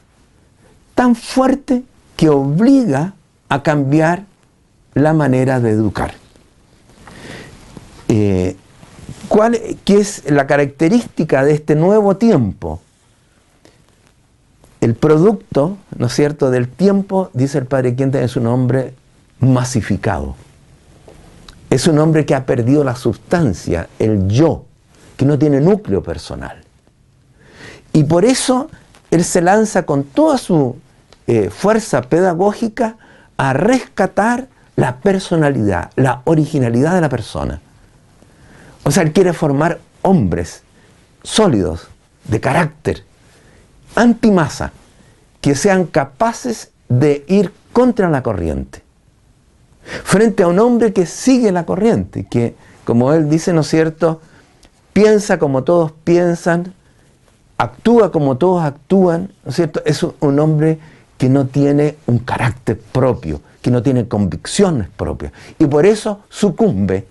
tan 0.97 1.15
fuerte 1.15 1.85
que 2.17 2.29
obliga 2.29 3.15
a 3.49 3.63
cambiar 3.63 4.25
la 4.95 5.13
manera 5.13 5.61
de 5.61 5.71
educar. 5.71 6.13
Eh, 8.09 8.57
¿cuál, 9.29 9.61
¿Qué 9.85 9.99
es 9.99 10.29
la 10.29 10.49
característica 10.49 11.45
de 11.45 11.53
este 11.53 11.77
nuevo 11.77 12.17
tiempo? 12.17 12.81
El 14.85 14.95
producto, 14.95 15.79
¿no 15.97 16.09
es 16.09 16.13
cierto?, 16.13 16.51
del 16.51 16.69
tiempo, 16.69 17.31
dice 17.33 17.57
el 17.57 17.65
Padre 17.65 17.97
Quinta, 17.97 18.21
es 18.21 18.37
un 18.37 18.47
hombre 18.47 18.93
masificado. 19.41 20.37
Es 21.71 21.87
un 21.87 21.99
hombre 21.99 22.27
que 22.27 22.35
ha 22.35 22.45
perdido 22.45 22.85
la 22.85 22.95
sustancia, 22.95 23.89
el 23.99 24.29
yo, 24.29 24.67
que 25.17 25.25
no 25.25 25.39
tiene 25.39 25.63
núcleo 25.63 26.03
personal. 26.03 26.63
Y 27.95 28.05
por 28.05 28.27
eso 28.27 28.69
él 29.11 29.25
se 29.25 29.41
lanza 29.41 29.87
con 29.87 30.05
toda 30.05 30.37
su 30.37 30.77
eh, 31.29 31.49
fuerza 31.49 32.03
pedagógica 32.03 32.99
a 33.39 33.55
rescatar 33.55 34.49
la 34.77 34.99
personalidad, 34.99 35.93
la 35.97 36.21
originalidad 36.25 36.95
de 36.95 37.01
la 37.01 37.09
persona. 37.09 37.59
O 38.83 38.91
sea, 38.91 39.03
él 39.03 39.15
quiere 39.15 39.33
formar 39.33 39.81
hombres 40.03 40.63
sólidos, 41.23 41.89
de 42.29 42.39
carácter, 42.39 43.05
antimasa, 43.95 44.73
que 45.41 45.55
sean 45.55 45.87
capaces 45.87 46.71
de 46.89 47.25
ir 47.29 47.53
contra 47.73 48.09
la 48.09 48.23
corriente. 48.23 48.83
Frente 50.05 50.43
a 50.43 50.49
un 50.49 50.59
hombre 50.59 50.93
que 50.93 51.07
sigue 51.07 51.53
la 51.53 51.67
corriente, 51.67 52.27
que, 52.27 52.55
como 52.85 53.13
él 53.13 53.29
dice, 53.29 53.53
¿no 53.53 53.61
es 53.61 53.69
cierto?, 53.69 54.21
piensa 54.93 55.39
como 55.39 55.65
todos 55.65 55.93
piensan, 56.05 56.73
actúa 57.59 58.11
como 58.11 58.37
todos 58.37 58.65
actúan, 58.65 59.33
¿no 59.45 59.51
es 59.51 59.57
cierto? 59.57 59.83
Es 59.85 60.03
un 60.03 60.39
hombre 60.39 60.79
que 61.19 61.29
no 61.29 61.47
tiene 61.47 61.97
un 62.07 62.19
carácter 62.19 62.79
propio, 62.79 63.41
que 63.61 63.71
no 63.71 63.83
tiene 63.83 64.09
convicciones 64.09 64.89
propias. 64.89 65.33
Y 65.59 65.67
por 65.67 65.85
eso 65.85 66.21
sucumbe 66.29 67.07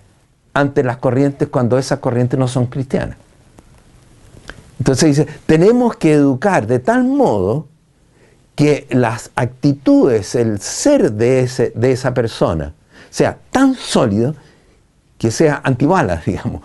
ante 0.53 0.83
las 0.83 0.97
corrientes 0.97 1.47
cuando 1.49 1.77
esas 1.77 1.99
corrientes 1.99 2.39
no 2.39 2.47
son 2.47 2.67
cristianas. 2.67 3.17
Entonces 4.79 5.17
dice, 5.17 5.31
tenemos 5.45 5.95
que 5.95 6.13
educar 6.13 6.67
de 6.67 6.79
tal 6.79 7.03
modo 7.03 7.67
que 8.55 8.87
las 8.91 9.31
actitudes, 9.35 10.35
el 10.35 10.59
ser 10.59 11.13
de, 11.13 11.41
ese, 11.41 11.71
de 11.75 11.91
esa 11.91 12.13
persona 12.13 12.73
sea 13.09 13.37
tan 13.51 13.75
sólido 13.75 14.35
que 15.17 15.31
sea 15.31 15.61
antibalas, 15.63 16.25
digamos, 16.25 16.61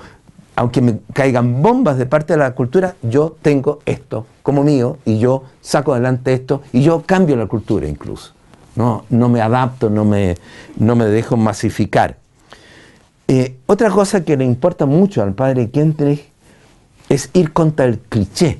aunque 0.56 0.80
me 0.80 0.98
caigan 1.12 1.62
bombas 1.62 1.98
de 1.98 2.06
parte 2.06 2.32
de 2.32 2.40
la 2.40 2.52
cultura, 2.52 2.96
yo 3.02 3.36
tengo 3.40 3.78
esto 3.86 4.26
como 4.42 4.64
mío 4.64 4.98
y 5.04 5.18
yo 5.18 5.44
saco 5.60 5.92
adelante 5.92 6.32
esto 6.32 6.62
y 6.72 6.82
yo 6.82 7.02
cambio 7.06 7.36
la 7.36 7.46
cultura 7.46 7.86
incluso. 7.86 8.32
No, 8.74 9.04
no 9.08 9.28
me 9.28 9.40
adapto, 9.40 9.88
no 9.90 10.04
me, 10.04 10.36
no 10.76 10.96
me 10.96 11.04
dejo 11.06 11.36
masificar. 11.36 12.16
Eh, 13.28 13.56
otra 13.66 13.90
cosa 13.90 14.24
que 14.24 14.36
le 14.36 14.44
importa 14.44 14.86
mucho 14.86 15.22
al 15.22 15.34
padre 15.34 15.70
Kentrich 15.70 16.28
es 17.08 17.30
ir 17.32 17.52
contra 17.52 17.86
el 17.86 17.98
cliché, 17.98 18.58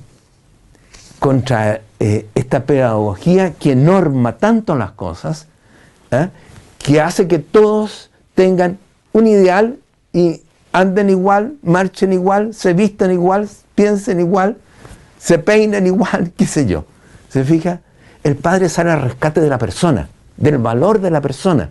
contra 1.19 1.83
eh, 2.01 2.27
esta 2.35 2.65
pedagogía 2.65 3.55
que 3.55 3.75
norma 3.77 4.39
tanto 4.39 4.77
las 4.77 4.93
cosas, 4.93 5.47
¿eh? 6.11 6.29
que 6.79 7.01
hace 7.01 7.27
que 7.27 7.39
todos 7.39 8.11
tengan 8.35 8.79
un 9.13 9.27
ideal 9.27 9.79
y 10.13 10.43
anden 10.73 11.11
igual, 11.11 11.55
marchen 11.63 12.13
igual, 12.13 12.55
se 12.55 12.73
vistan 12.73 13.11
igual, 13.11 13.49
piensen 13.75 14.21
igual, 14.21 14.57
se 15.19 15.39
peinen 15.39 15.87
igual, 15.87 16.33
qué 16.37 16.47
sé 16.47 16.67
yo. 16.67 16.85
¿Se 17.29 17.45
fija? 17.45 17.81
El 18.23 18.37
padre 18.37 18.69
sale 18.69 18.91
al 18.91 19.03
rescate 19.03 19.41
de 19.41 19.49
la 19.49 19.59
persona, 19.59 20.09
del 20.37 20.59
valor 20.59 21.01
de 21.01 21.11
la 21.11 21.21
persona. 21.21 21.71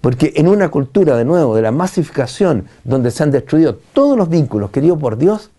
Porque 0.00 0.32
en 0.36 0.48
una 0.48 0.68
cultura, 0.68 1.16
de 1.16 1.24
nuevo, 1.24 1.54
de 1.54 1.62
la 1.62 1.70
masificación, 1.70 2.66
donde 2.82 3.10
se 3.12 3.22
han 3.22 3.30
destruido 3.30 3.76
todos 3.92 4.18
los 4.18 4.28
vínculos 4.28 4.70
queridos 4.70 4.98
por 4.98 5.16
Dios, 5.16 5.50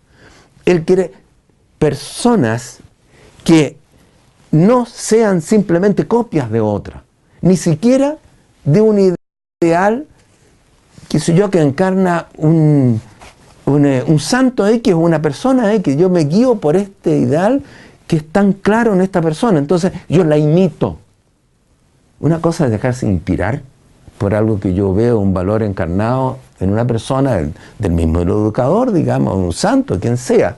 Él 0.64 0.84
quiere 0.84 1.12
personas 1.78 2.78
que 3.44 3.76
no 4.50 4.86
sean 4.86 5.42
simplemente 5.42 6.06
copias 6.06 6.50
de 6.50 6.60
otra, 6.60 7.02
ni 7.40 7.56
siquiera 7.56 8.16
de 8.64 8.80
un 8.80 9.16
ideal, 9.62 10.06
que 11.08 11.18
sé 11.18 11.34
yo, 11.34 11.50
que 11.50 11.60
encarna 11.60 12.28
un, 12.36 13.00
un, 13.66 13.86
eh, 13.86 14.04
un 14.06 14.18
santo 14.18 14.66
X 14.66 14.94
o 14.94 14.98
una 14.98 15.20
persona 15.20 15.72
X. 15.74 15.96
Yo 15.96 16.08
me 16.08 16.24
guío 16.24 16.56
por 16.56 16.76
este 16.76 17.18
ideal 17.18 17.62
que 18.06 18.16
es 18.16 18.28
tan 18.28 18.52
claro 18.52 18.94
en 18.94 19.00
esta 19.00 19.20
persona. 19.20 19.58
Entonces 19.58 19.92
yo 20.08 20.24
la 20.24 20.38
imito. 20.38 20.98
Una 22.20 22.40
cosa 22.40 22.66
es 22.66 22.70
dejarse 22.70 23.06
inspirar 23.06 23.62
por 24.18 24.34
algo 24.34 24.60
que 24.60 24.74
yo 24.74 24.94
veo, 24.94 25.18
un 25.18 25.34
valor 25.34 25.62
encarnado 25.62 26.38
en 26.64 26.72
una 26.72 26.86
persona 26.86 27.36
del, 27.78 27.92
mismo 27.92 28.20
educador, 28.20 28.92
digamos, 28.92 29.36
un 29.36 29.52
santo, 29.52 30.00
quien 30.00 30.16
sea. 30.16 30.56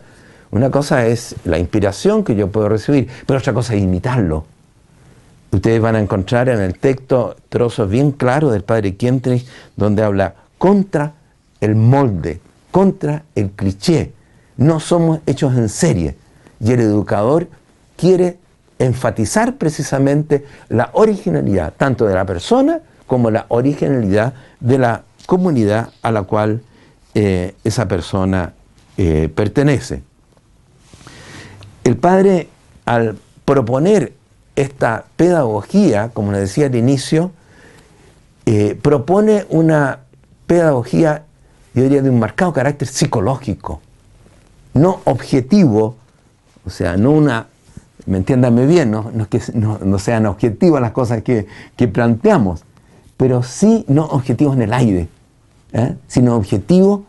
Una 0.50 0.70
cosa 0.70 1.06
es 1.06 1.34
la 1.44 1.58
inspiración 1.58 2.24
que 2.24 2.34
yo 2.34 2.48
puedo 2.48 2.68
recibir, 2.68 3.08
pero 3.26 3.38
otra 3.38 3.52
cosa 3.52 3.74
es 3.74 3.82
imitarlo. 3.82 4.44
Ustedes 5.50 5.80
van 5.80 5.96
a 5.96 6.00
encontrar 6.00 6.48
en 6.48 6.60
el 6.60 6.78
texto 6.78 7.36
trozos 7.48 7.88
bien 7.88 8.12
claros 8.12 8.52
del 8.52 8.62
padre 8.62 8.94
Kientrich 8.94 9.46
donde 9.76 10.02
habla 10.02 10.34
contra 10.58 11.12
el 11.60 11.74
molde, 11.74 12.40
contra 12.70 13.24
el 13.34 13.50
cliché. 13.50 14.12
No 14.56 14.80
somos 14.80 15.20
hechos 15.26 15.56
en 15.56 15.68
serie. 15.68 16.16
Y 16.60 16.72
el 16.72 16.80
educador 16.80 17.48
quiere 17.96 18.38
enfatizar 18.78 19.56
precisamente 19.56 20.44
la 20.68 20.90
originalidad 20.92 21.72
tanto 21.76 22.06
de 22.06 22.14
la 22.14 22.24
persona 22.24 22.80
como 23.06 23.30
la 23.30 23.46
originalidad 23.48 24.34
de 24.60 24.78
la 24.78 25.02
comunidad 25.26 25.90
a 26.02 26.12
la 26.12 26.22
cual 26.22 26.62
eh, 27.14 27.54
esa 27.64 27.88
persona 27.88 28.54
eh, 28.96 29.28
pertenece. 29.34 30.02
El 31.84 31.96
padre, 31.96 32.48
al 32.84 33.18
proponer 33.44 34.12
esta 34.56 35.04
pedagogía, 35.16 36.10
como 36.12 36.32
le 36.32 36.40
decía 36.40 36.66
al 36.66 36.74
inicio, 36.74 37.30
eh, 38.46 38.78
propone 38.80 39.44
una 39.50 40.00
pedagogía, 40.46 41.24
yo 41.74 41.82
diría, 41.82 42.02
de 42.02 42.10
un 42.10 42.18
marcado 42.18 42.52
carácter 42.52 42.88
psicológico, 42.88 43.80
no 44.72 45.00
objetivo, 45.04 45.96
o 46.64 46.70
sea, 46.70 46.96
no 46.96 47.10
una, 47.10 47.48
me 48.06 48.18
entiéndame 48.18 48.66
bien, 48.66 48.90
no, 48.90 49.10
es 49.20 49.28
que 49.28 49.40
no, 49.54 49.98
sean 49.98 50.26
objetivas 50.26 50.80
las 50.80 50.92
cosas 50.92 51.22
que, 51.22 51.46
que 51.76 51.88
planteamos, 51.88 52.64
pero 53.16 53.42
sí 53.42 53.84
no 53.88 54.04
objetivos 54.04 54.56
en 54.56 54.62
el 54.62 54.72
aire, 54.72 55.08
¿eh? 55.76 55.94
sino 56.08 56.34
objetivos 56.34 57.02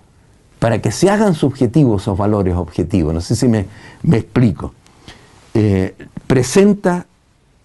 para 0.60 0.82
que 0.82 0.92
se 0.92 1.10
hagan 1.10 1.34
subjetivos 1.36 2.02
esos 2.02 2.18
valores 2.18 2.56
objetivos. 2.56 3.14
No 3.14 3.22
sé 3.22 3.36
si 3.36 3.48
me, 3.48 3.66
explico. 4.12 4.74
Eh, 5.54 5.96
presenta 6.28 7.06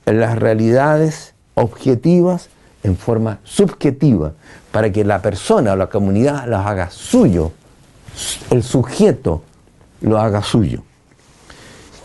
las 0.07 0.39
realidades 0.39 1.35
objetivas 1.55 2.49
en 2.85 2.97
forma 2.97 3.39
subjetiva, 3.45 4.33
para 4.71 4.91
que 4.91 5.05
la 5.05 5.23
persona 5.23 5.73
o 5.73 5.77
la 5.77 5.89
comunidad 5.89 6.47
las 6.49 6.67
haga 6.67 6.91
suyo, 6.91 7.53
el 8.51 8.63
sujeto 8.63 9.43
lo 10.01 10.19
haga 10.19 10.43
suyo. 10.43 10.83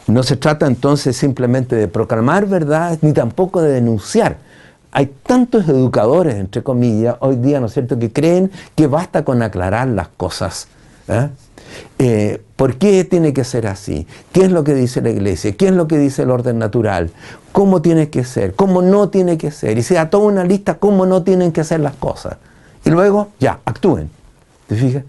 No 0.05 0.23
se 0.23 0.37
trata 0.37 0.67
entonces 0.67 1.17
simplemente 1.17 1.75
de 1.75 1.87
proclamar 1.87 2.45
verdades 2.45 3.01
ni 3.01 3.11
tampoco 3.11 3.61
de 3.61 3.73
denunciar, 3.73 4.37
hay 4.91 5.07
tantos 5.23 5.67
educadores, 5.67 6.35
entre 6.35 6.63
comillas, 6.63 7.15
hoy 7.19 7.35
día, 7.35 7.59
¿no 7.59 7.67
es 7.67 7.73
cierto?, 7.73 7.99
que 7.99 8.11
creen 8.11 8.51
que 8.75 8.87
basta 8.87 9.23
con 9.23 9.41
aclarar 9.41 9.87
las 9.87 10.07
cosas. 10.07 10.67
¿eh? 11.07 11.29
Eh, 11.99 12.41
¿Por 12.55 12.77
qué 12.77 13.03
tiene 13.03 13.33
que 13.33 13.43
ser 13.43 13.67
así? 13.67 14.07
¿Qué 14.31 14.41
es 14.41 14.51
lo 14.51 14.63
que 14.63 14.73
dice 14.73 15.01
la 15.01 15.09
iglesia? 15.09 15.55
¿Qué 15.55 15.67
es 15.67 15.73
lo 15.73 15.87
que 15.87 15.97
dice 15.97 16.23
el 16.23 16.31
orden 16.31 16.59
natural? 16.59 17.11
¿Cómo 17.51 17.81
tiene 17.81 18.09
que 18.09 18.23
ser? 18.23 18.55
¿Cómo 18.55 18.81
no 18.81 19.09
tiene 19.09 19.37
que 19.37 19.51
ser? 19.51 19.77
Y 19.77 19.83
se 19.83 19.95
da 19.95 20.09
toda 20.09 20.25
una 20.25 20.43
lista 20.43 20.75
cómo 20.75 21.05
no 21.05 21.23
tienen 21.23 21.51
que 21.51 21.63
ser 21.63 21.79
las 21.79 21.93
cosas. 21.95 22.37
Y 22.85 22.89
luego, 22.89 23.29
ya, 23.39 23.59
actúen. 23.65 24.09
¿Te 24.67 24.75
fijas? 24.75 25.03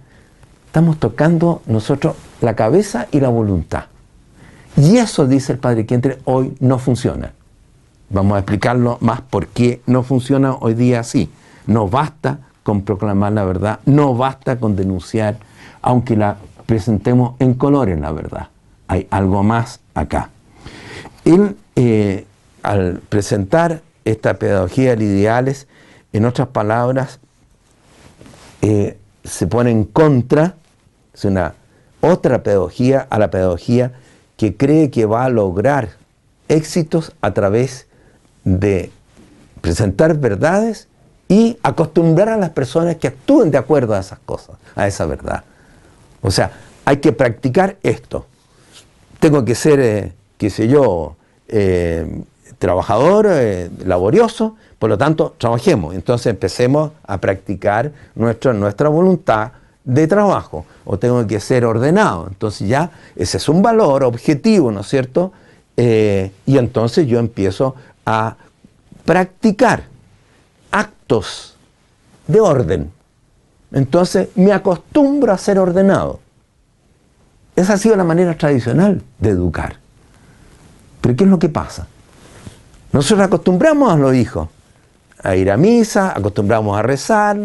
Estamos 0.66 0.98
tocando 0.98 1.62
nosotros 1.66 2.16
la 2.40 2.54
cabeza 2.54 3.06
y 3.10 3.20
la 3.20 3.28
voluntad. 3.28 3.84
Y 4.76 4.98
eso, 4.98 5.26
dice 5.26 5.52
el 5.52 5.58
Padre 5.58 5.86
Quintre, 5.86 6.18
hoy 6.24 6.54
no 6.60 6.78
funciona. 6.78 7.32
Vamos 8.10 8.36
a 8.36 8.38
explicarlo 8.38 8.96
más 9.00 9.20
por 9.20 9.48
qué 9.48 9.82
no 9.86 10.02
funciona 10.02 10.54
hoy 10.54 10.74
día 10.74 11.00
así. 11.00 11.30
No 11.66 11.88
basta 11.88 12.38
con 12.62 12.82
proclamar 12.82 13.32
la 13.32 13.44
verdad, 13.44 13.80
no 13.84 14.14
basta 14.14 14.58
con 14.58 14.76
denunciar, 14.76 15.36
aunque 15.82 16.16
la 16.16 16.36
presentemos 16.64 17.34
en 17.38 17.54
colores 17.54 17.98
la 18.00 18.12
verdad. 18.12 18.48
Hay 18.86 19.06
algo 19.10 19.42
más 19.42 19.80
acá. 19.94 20.30
Él, 21.24 21.56
eh, 21.76 22.26
al 22.62 23.00
presentar 23.08 23.82
esta 24.04 24.34
pedagogía 24.34 24.96
de 24.96 25.04
ideales, 25.04 25.66
en 26.14 26.24
otras 26.24 26.48
palabras, 26.48 27.20
eh, 28.62 28.96
se 29.24 29.46
pone 29.46 29.70
en 29.70 29.84
contra, 29.84 30.54
es 31.12 31.26
una 31.26 31.54
otra 32.00 32.42
pedagogía 32.42 33.06
a 33.10 33.18
la 33.18 33.30
pedagogía 33.30 33.92
que 34.38 34.56
cree 34.56 34.90
que 34.90 35.04
va 35.04 35.24
a 35.24 35.28
lograr 35.28 35.90
éxitos 36.48 37.12
a 37.20 37.34
través 37.34 37.87
de 38.56 38.90
presentar 39.60 40.16
verdades 40.16 40.88
y 41.28 41.58
acostumbrar 41.62 42.30
a 42.30 42.36
las 42.38 42.50
personas 42.50 42.96
que 42.96 43.08
actúen 43.08 43.50
de 43.50 43.58
acuerdo 43.58 43.94
a 43.94 44.00
esas 44.00 44.18
cosas, 44.20 44.56
a 44.74 44.86
esa 44.86 45.04
verdad. 45.04 45.44
O 46.22 46.30
sea, 46.30 46.52
hay 46.84 46.96
que 46.98 47.12
practicar 47.12 47.76
esto. 47.82 48.26
Tengo 49.20 49.44
que 49.44 49.54
ser, 49.54 49.78
eh, 49.80 50.12
qué 50.38 50.48
sé 50.48 50.68
yo, 50.68 51.16
eh, 51.48 52.22
trabajador, 52.58 53.26
eh, 53.28 53.70
laborioso, 53.84 54.56
por 54.78 54.88
lo 54.88 54.96
tanto, 54.96 55.34
trabajemos. 55.36 55.94
Entonces 55.94 56.28
empecemos 56.28 56.92
a 57.06 57.18
practicar 57.18 57.92
nuestra, 58.14 58.54
nuestra 58.54 58.88
voluntad 58.88 59.52
de 59.84 60.06
trabajo. 60.06 60.64
O 60.86 60.98
tengo 60.98 61.26
que 61.26 61.40
ser 61.40 61.66
ordenado. 61.66 62.26
Entonces 62.28 62.66
ya 62.68 62.90
ese 63.16 63.36
es 63.36 63.48
un 63.48 63.60
valor 63.60 64.04
objetivo, 64.04 64.72
¿no 64.72 64.80
es 64.80 64.88
cierto? 64.88 65.32
y 65.80 66.58
entonces 66.58 67.06
yo 67.06 67.20
empiezo 67.20 67.76
a 68.10 68.36
practicar 69.04 69.82
actos 70.70 71.54
de 72.26 72.40
orden. 72.40 72.90
Entonces 73.70 74.30
me 74.34 74.54
acostumbro 74.54 75.30
a 75.30 75.36
ser 75.36 75.58
ordenado. 75.58 76.20
Esa 77.54 77.74
ha 77.74 77.76
sido 77.76 77.96
la 77.96 78.04
manera 78.04 78.34
tradicional 78.34 79.02
de 79.18 79.28
educar. 79.28 79.76
Pero 81.02 81.16
¿qué 81.16 81.24
es 81.24 81.30
lo 81.30 81.38
que 81.38 81.50
pasa? 81.50 81.86
Nosotros 82.92 83.26
acostumbramos 83.26 83.92
a 83.92 83.96
los 83.96 84.14
hijos 84.14 84.48
a 85.22 85.36
ir 85.36 85.50
a 85.50 85.58
misa, 85.58 86.16
acostumbramos 86.16 86.78
a 86.78 86.82
rezar, 86.82 87.36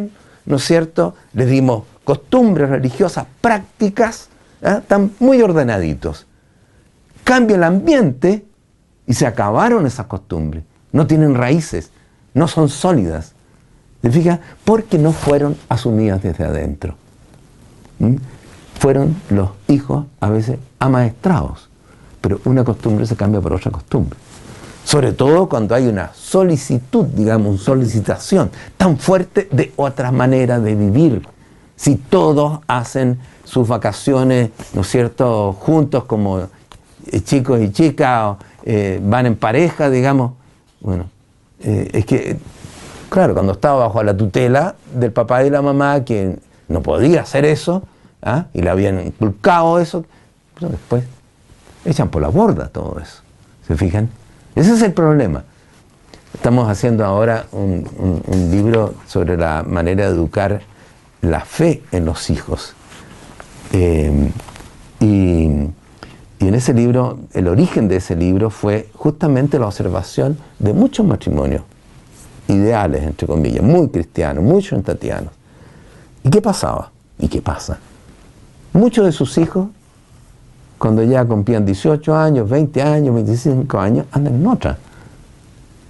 ¿no 0.46 0.56
es 0.56 0.64
cierto? 0.64 1.14
Les 1.34 1.50
dimos 1.50 1.84
costumbres 2.06 2.70
religiosas, 2.70 3.26
prácticas, 3.42 4.30
¿eh? 4.62 4.78
están 4.80 5.12
muy 5.20 5.42
ordenaditos. 5.42 6.26
Cambia 7.26 7.58
el 7.58 7.64
ambiente 7.64 8.46
y 9.08 9.14
se 9.14 9.28
acabaron 9.28 9.86
esas 9.86 10.08
costumbres. 10.08 10.64
No 10.92 11.08
tienen 11.08 11.36
raíces, 11.36 11.92
no 12.34 12.48
son 12.48 12.70
sólidas. 12.70 13.34
¿Te 14.02 14.12
fijas? 14.12 14.40
Porque 14.66 14.98
no 14.98 15.12
fueron 15.12 15.58
asumidas 15.70 16.22
desde 16.22 16.44
adentro. 16.44 16.96
¿Mm? 18.00 18.16
Fueron 18.80 19.16
los 19.30 19.52
hijos 19.68 20.06
a 20.20 20.30
veces 20.30 20.60
amaestrados. 20.80 21.70
Pero 22.22 22.40
una 22.46 22.64
costumbre 22.64 23.06
se 23.06 23.16
cambia 23.16 23.42
por 23.42 23.54
otra 23.54 23.72
costumbre. 23.72 24.18
Sobre 24.84 25.14
todo 25.14 25.48
cuando 25.48 25.76
hay 25.76 25.88
una 25.88 26.12
solicitud, 26.14 27.06
digamos, 27.06 27.62
solicitación 27.62 28.52
tan 28.76 28.98
fuerte 28.98 29.48
de 29.52 29.72
otra 29.76 30.12
manera 30.12 30.60
de 30.60 30.76
vivir, 30.76 31.28
Si 31.76 31.96
todos 31.96 32.60
hacen 32.68 33.20
sus 33.44 33.68
vacaciones, 33.68 34.52
¿no 34.74 34.82
es 34.82 34.88
cierto?, 34.88 35.54
juntos 35.54 36.06
como 36.06 36.48
chicos 37.24 37.62
y 37.62 37.72
chicas, 37.72 38.38
eh, 38.66 39.00
van 39.04 39.26
en 39.26 39.36
pareja, 39.36 39.90
digamos. 39.90 40.34
Bueno, 40.82 41.10
eh, 41.62 41.90
es 41.94 42.06
que, 42.06 42.38
claro, 43.10 43.34
cuando 43.34 43.54
estaba 43.54 43.88
bajo 43.88 44.04
la 44.04 44.16
tutela 44.16 44.76
del 44.94 45.12
papá 45.12 45.44
y 45.44 45.50
la 45.50 45.62
mamá, 45.62 46.04
que 46.04 46.38
no 46.68 46.82
podía 46.82 47.22
hacer 47.22 47.46
eso, 47.46 47.84
¿ah? 48.22 48.46
y 48.54 48.62
le 48.62 48.70
habían 48.70 49.06
inculcado 49.06 49.80
eso, 49.80 50.06
pues 50.60 50.72
después 50.72 51.04
echan 51.86 52.10
por 52.10 52.22
la 52.22 52.30
borda 52.30 52.68
todo 52.70 53.00
eso. 53.00 53.22
¿Se 53.68 53.76
fijan? 53.76 54.10
Ese 54.56 54.74
es 54.74 54.82
el 54.82 54.94
problema. 54.94 55.44
Estamos 56.34 56.70
haciendo 56.70 57.06
ahora 57.06 57.46
un, 57.52 57.86
libro 58.52 58.96
sobre 59.08 59.38
la 59.38 59.64
manera 59.64 60.06
de 60.06 60.16
educar 60.16 60.62
la 61.22 61.42
fe 61.42 61.84
en 61.92 62.06
los 62.06 62.30
hijos. 62.30 62.74
Eh, 63.72 64.32
y, 65.00 65.70
en 66.48 66.56
ese 66.56 66.74
libro, 66.74 67.20
el 67.34 67.48
origen 67.48 67.88
de 67.88 67.98
ese 67.98 68.16
libro 68.16 68.50
fue 68.50 68.90
justamente 68.94 69.60
la 69.60 69.68
observación 69.68 70.38
de 70.60 70.74
muchos 70.74 71.06
matrimonios 71.06 71.64
ideales, 72.48 73.04
entre 73.04 73.28
comillas, 73.28 73.64
muy 73.64 73.88
cristianos, 73.90 74.44
muy 74.44 74.64
tatianos. 74.84 75.32
¿Y 76.24 76.30
qué 76.30 76.42
pasaba? 76.42 76.92
¿Y 77.20 77.28
qué 77.28 77.42
pasa? 77.42 77.78
Muchos 78.74 79.06
de 79.06 79.12
sus 79.12 79.38
hijos, 79.38 79.68
cuando 80.78 81.04
ya 81.04 81.24
cumplían 81.24 81.66
18 81.66 82.16
años, 82.16 82.50
20 82.50 82.82
años, 82.82 83.16
25 83.16 83.80
años, 83.80 84.06
andan 84.12 84.36
en 84.36 84.48
otra 84.48 84.78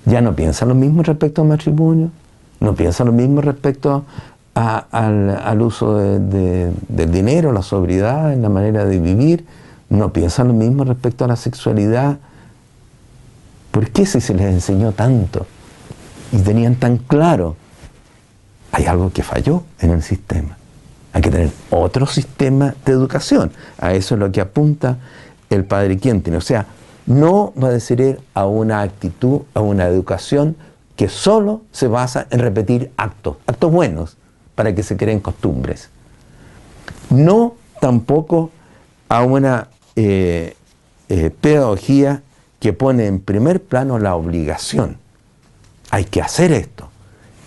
ya 0.05 0.21
no 0.21 0.35
piensa 0.35 0.65
lo 0.65 0.75
mismo 0.75 1.03
respecto 1.03 1.41
al 1.41 1.47
matrimonio, 1.47 2.09
no 2.59 2.73
piensa 2.75 3.03
lo 3.03 3.11
mismo 3.11 3.41
respecto 3.41 4.03
al, 4.53 5.61
uso 5.61 5.97
del 5.97 7.11
dinero, 7.11 7.51
la 7.51 7.61
sobriedad, 7.61 8.33
en 8.33 8.41
la 8.41 8.49
manera 8.49 8.85
de 8.85 8.99
vivir, 8.99 9.45
no 9.93 10.11
piensa 10.11 10.43
lo 10.43 10.53
mismo 10.53 10.83
respecto 10.83 11.23
a 11.23 11.27
la 11.27 11.35
sexualidad. 11.35 12.17
¿Por 13.69 13.91
qué 13.91 14.07
si 14.07 14.21
se 14.21 14.33
les 14.33 14.51
enseñó 14.51 14.91
tanto 14.91 15.45
y 16.31 16.39
tenían 16.39 16.75
tan 16.75 16.97
claro? 16.97 17.55
Hay 18.71 18.85
algo 18.85 19.11
que 19.11 19.21
falló 19.21 19.63
en 19.79 19.91
el 19.91 20.01
sistema. 20.01 20.57
Hay 21.13 21.21
que 21.21 21.29
tener 21.29 21.51
otro 21.69 22.07
sistema 22.07 22.73
de 22.83 22.91
educación. 22.91 23.51
A 23.77 23.93
eso 23.93 24.15
es 24.15 24.19
lo 24.19 24.31
que 24.31 24.41
apunta 24.41 24.97
el 25.51 25.63
padre 25.63 25.97
Quentin. 25.97 26.35
O 26.35 26.41
sea, 26.41 26.65
no 27.05 27.53
va 27.61 27.67
a 27.67 27.71
decir 27.71 28.19
a 28.33 28.47
una 28.47 28.81
actitud, 28.81 29.41
a 29.53 29.61
una 29.61 29.85
educación 29.85 30.55
que 30.95 31.07
solo 31.07 31.61
se 31.71 31.87
basa 31.87 32.25
en 32.31 32.39
repetir 32.39 32.91
actos, 32.97 33.37
actos 33.45 33.71
buenos, 33.71 34.17
para 34.55 34.73
que 34.73 34.81
se 34.81 34.97
creen 34.97 35.19
costumbres. 35.19 35.89
No 37.11 37.53
tampoco 37.79 38.49
a 39.07 39.21
una 39.21 39.67
eh, 39.95 40.55
eh, 41.09 41.29
pedagogía 41.29 42.21
que 42.59 42.73
pone 42.73 43.07
en 43.07 43.19
primer 43.19 43.61
plano 43.61 43.99
la 43.99 44.15
obligación. 44.15 44.97
Hay 45.91 46.05
que 46.05 46.21
hacer 46.21 46.51
esto. 46.51 46.89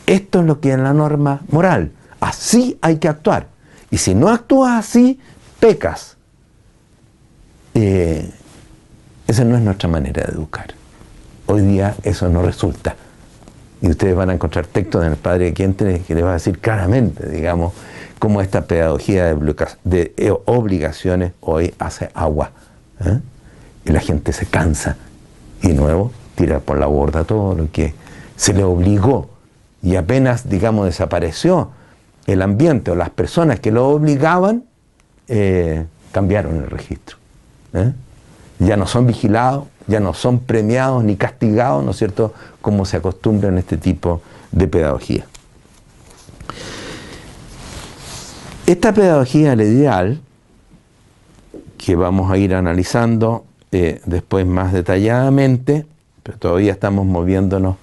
Esto 0.07 0.41
es 0.41 0.47
lo 0.47 0.61
que 0.61 0.73
es 0.73 0.79
la 0.79 0.93
norma 0.93 1.43
moral. 1.49 1.93
Así 2.21 2.79
hay 2.81 2.99
que 2.99 3.09
actuar. 3.09 3.49
Y 3.91 3.99
si 3.99 4.15
no 4.15 4.29
actúas 4.29 4.73
así, 4.79 5.19
pecas. 5.59 6.17
Eh, 7.75 8.31
esa 9.27 9.45
no 9.45 9.57
es 9.57 9.63
nuestra 9.63 9.89
manera 9.89 10.23
de 10.23 10.33
educar. 10.33 10.75
Hoy 11.47 11.63
día 11.63 11.95
eso 12.03 12.29
no 12.29 12.43
resulta. 12.43 12.95
Y 13.81 13.89
ustedes 13.89 14.15
van 14.15 14.31
a 14.31 14.35
encontrar 14.35 14.67
textos 14.67 15.05
en 15.05 15.13
el 15.13 15.17
Padre 15.17 15.47
de 15.47 15.53
Quientes 15.53 16.05
que 16.07 16.15
les 16.15 16.25
va 16.25 16.31
a 16.31 16.35
decir 16.35 16.59
claramente, 16.59 17.29
digamos, 17.29 17.73
cómo 18.19 18.41
esta 18.41 18.67
pedagogía 18.67 19.35
de, 19.85 20.15
eh, 20.17 20.33
obligaciones 20.47 21.33
hoy 21.41 21.75
hace 21.79 22.11
agua. 22.15 22.51
¿eh? 23.05 23.21
Y 23.85 23.93
la 23.93 24.01
gente 24.01 24.33
se 24.33 24.47
cansa 24.47 24.97
y 25.63 25.69
de 25.69 25.75
nuevo 25.75 26.13
tira 26.35 26.61
por 26.61 26.79
la 26.79 26.87
borda 26.87 27.25
todo 27.25 27.55
lo 27.55 27.71
que 27.71 27.95
se 28.37 28.53
le 28.53 28.65
obligó. 28.65 29.31
Y 29.83 29.97
apenas, 29.97 30.49
digamos, 30.49 30.87
desapareció 30.87 31.71
el 32.27 32.43
ambiente 32.43 32.91
o 32.91 32.95
las 32.95 33.11
personas 33.11 33.61
que 33.61 33.71
lo 33.71 33.89
obligaban, 33.89 34.65
eh, 35.29 35.85
cambiaron 36.13 36.57
el 36.57 36.71
registro 36.71 37.17
ya 38.59 38.77
no 38.77 38.87
son 38.87 39.07
vigilados, 39.07 39.65
ya 39.87 40.01
no 40.01 40.15
son 40.15 40.41
premiados 40.41 41.05
ni 41.05 41.17
castigados, 41.17 41.85
¿no 41.85 41.91
es 41.91 41.97
cierto?, 41.97 42.33
como 42.61 42.85
se 42.85 42.97
acostumbra 42.97 43.49
en 43.49 43.59
este 43.59 43.77
tipo 43.77 44.23
de 44.53 44.67
pedagogía. 44.67 45.27
Esta 48.67 48.93
pedagogía, 48.93 49.53
el 49.53 49.61
ideal, 49.61 50.21
que 51.79 51.95
vamos 51.95 52.33
a 52.33 52.37
ir 52.37 52.53
analizando 52.53 53.45
eh, 53.71 54.01
después 54.07 54.45
más 54.45 54.73
detalladamente, 54.73 55.87
pero 56.25 56.37
todavía 56.39 56.73
estamos 56.73 57.07
moviéndonos 57.07 57.77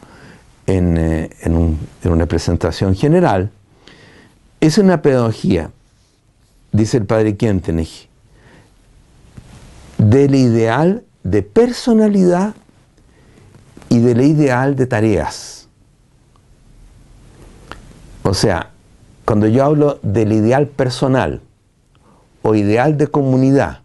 en, 0.67 0.97
eh, 0.97 1.29
en 1.41 1.77
una 2.03 2.25
presentación 2.25 2.95
general, 2.95 3.49
es 4.59 4.77
una 4.77 5.01
pedagogía, 5.01 5.71
dice 6.73 6.97
el 6.97 7.05
padre 7.05 7.37
Quentenich, 7.37 8.09
del 9.97 10.35
ideal 10.35 11.05
de 11.23 11.43
personalidad 11.43 12.55
y 13.87 13.99
del 13.99 14.19
ideal 14.19 14.75
de 14.75 14.85
tareas. 14.85 15.69
O 18.23 18.33
sea, 18.33 18.72
cuando 19.25 19.47
yo 19.47 19.63
hablo 19.63 19.99
del 20.01 20.33
ideal 20.33 20.67
personal 20.67 21.41
o 22.41 22.55
ideal 22.55 22.97
de 22.97 23.07
comunidad, 23.07 23.81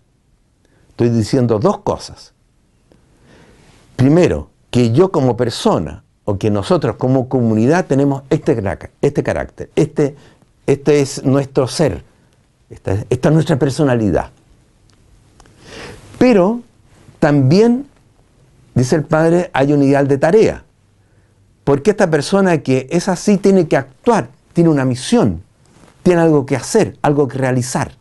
estoy 0.90 1.10
diciendo 1.10 1.58
dos 1.58 1.78
cosas. 1.78 2.34
Primero, 3.96 4.50
que 4.70 4.92
yo 4.92 5.10
como 5.10 5.36
persona 5.36 6.04
o 6.24 6.38
que 6.38 6.50
nosotros 6.50 6.96
como 6.96 7.28
comunidad 7.28 7.86
tenemos 7.86 8.22
este, 8.30 8.60
este 9.00 9.22
carácter, 9.22 9.70
este, 9.76 10.16
este 10.66 11.00
es 11.00 11.24
nuestro 11.24 11.66
ser, 11.68 12.02
esta 12.68 13.04
es 13.10 13.32
nuestra 13.32 13.58
personalidad. 13.58 14.30
Pero 16.18 16.60
también, 17.18 17.86
dice 18.74 18.96
el 18.96 19.04
padre, 19.04 19.50
hay 19.52 19.72
un 19.72 19.82
ideal 19.82 20.08
de 20.08 20.18
tarea. 20.18 20.64
Porque 21.64 21.90
esta 21.90 22.10
persona 22.10 22.58
que 22.58 22.88
es 22.90 23.08
así 23.08 23.36
tiene 23.36 23.68
que 23.68 23.76
actuar, 23.76 24.30
tiene 24.52 24.70
una 24.70 24.84
misión, 24.84 25.42
tiene 26.02 26.22
algo 26.22 26.46
que 26.46 26.56
hacer, 26.56 26.96
algo 27.02 27.28
que 27.28 27.38
realizar. 27.38 27.92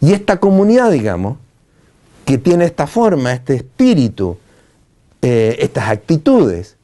Y 0.00 0.12
esta 0.12 0.38
comunidad, 0.38 0.90
digamos, 0.90 1.38
que 2.24 2.38
tiene 2.38 2.64
esta 2.64 2.86
forma, 2.86 3.32
este 3.32 3.54
espíritu, 3.54 4.38
eh, 5.22 5.56
estas 5.60 5.88
actitudes, 5.88 6.76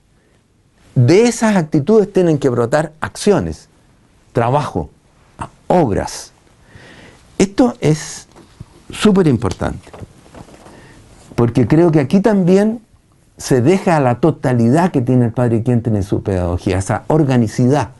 de 0.94 1.24
esas 1.24 1.56
actitudes 1.56 2.12
tienen 2.12 2.38
que 2.38 2.48
brotar 2.48 2.92
acciones, 3.00 3.68
trabajo, 4.32 4.90
obras. 5.66 6.32
Esto 7.38 7.74
es 7.80 8.28
súper 8.90 9.26
importante. 9.26 9.90
Porque 11.34 11.66
creo 11.66 11.90
que 11.90 12.00
aquí 12.00 12.20
también 12.20 12.80
se 13.36 13.60
deja 13.60 13.98
la 13.98 14.20
totalidad 14.20 14.92
que 14.92 15.00
tiene 15.00 15.26
el 15.26 15.32
Padre 15.32 15.62
Quinten 15.62 15.96
en 15.96 16.04
su 16.04 16.22
pedagogía, 16.22 16.78
esa 16.78 17.04
organicidad. 17.08 17.90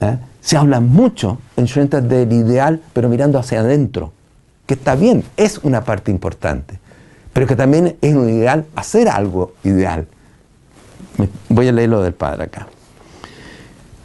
¿Eh? 0.00 0.18
Se 0.40 0.56
habla 0.56 0.80
mucho 0.80 1.38
en 1.56 1.66
Schwenter 1.66 2.02
del 2.02 2.32
ideal, 2.32 2.80
pero 2.92 3.08
mirando 3.08 3.38
hacia 3.38 3.60
adentro, 3.60 4.12
que 4.66 4.74
está 4.74 4.94
bien, 4.94 5.24
es 5.36 5.58
una 5.58 5.84
parte 5.84 6.10
importante, 6.10 6.78
pero 7.32 7.46
que 7.46 7.56
también 7.56 7.96
es 8.00 8.14
un 8.14 8.28
ideal 8.28 8.66
hacer 8.76 9.08
algo 9.08 9.54
ideal. 9.64 10.06
Voy 11.48 11.68
a 11.68 11.72
leer 11.72 11.88
lo 11.88 12.02
del 12.02 12.14
Padre 12.14 12.44
acá. 12.44 12.68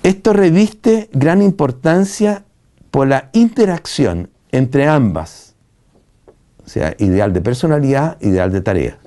Esto 0.04 0.34
reviste 0.34 1.10
gran 1.14 1.42
importancia 1.42 2.44
por 2.90 3.08
la 3.08 3.30
interacción 3.34 4.30
entre 4.52 4.88
ambas 4.88 5.52
sea, 6.72 6.96
ideal 7.00 7.34
de 7.34 7.42
personalidad, 7.42 8.18
ideal 8.22 8.52
de 8.52 8.62
tarea. 8.62 8.98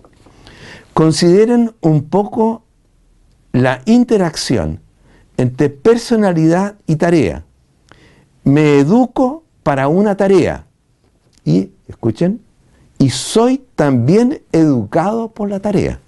Consideren 0.92 1.74
un 1.80 2.04
poco 2.04 2.62
la 3.52 3.80
interacción 3.86 4.80
entre 5.36 5.70
personalidad 5.70 6.76
y 6.86 6.96
tarea. 6.96 7.44
Me 8.44 8.78
educo 8.78 9.44
para 9.62 9.88
una 9.88 10.16
tarea 10.16 10.66
y, 11.44 11.70
escuchen, 11.88 12.40
y 12.98 13.10
soy 13.10 13.64
también 13.74 14.42
educado 14.52 15.28
por 15.28 15.50
la 15.50 15.60
tarea. 15.60 15.98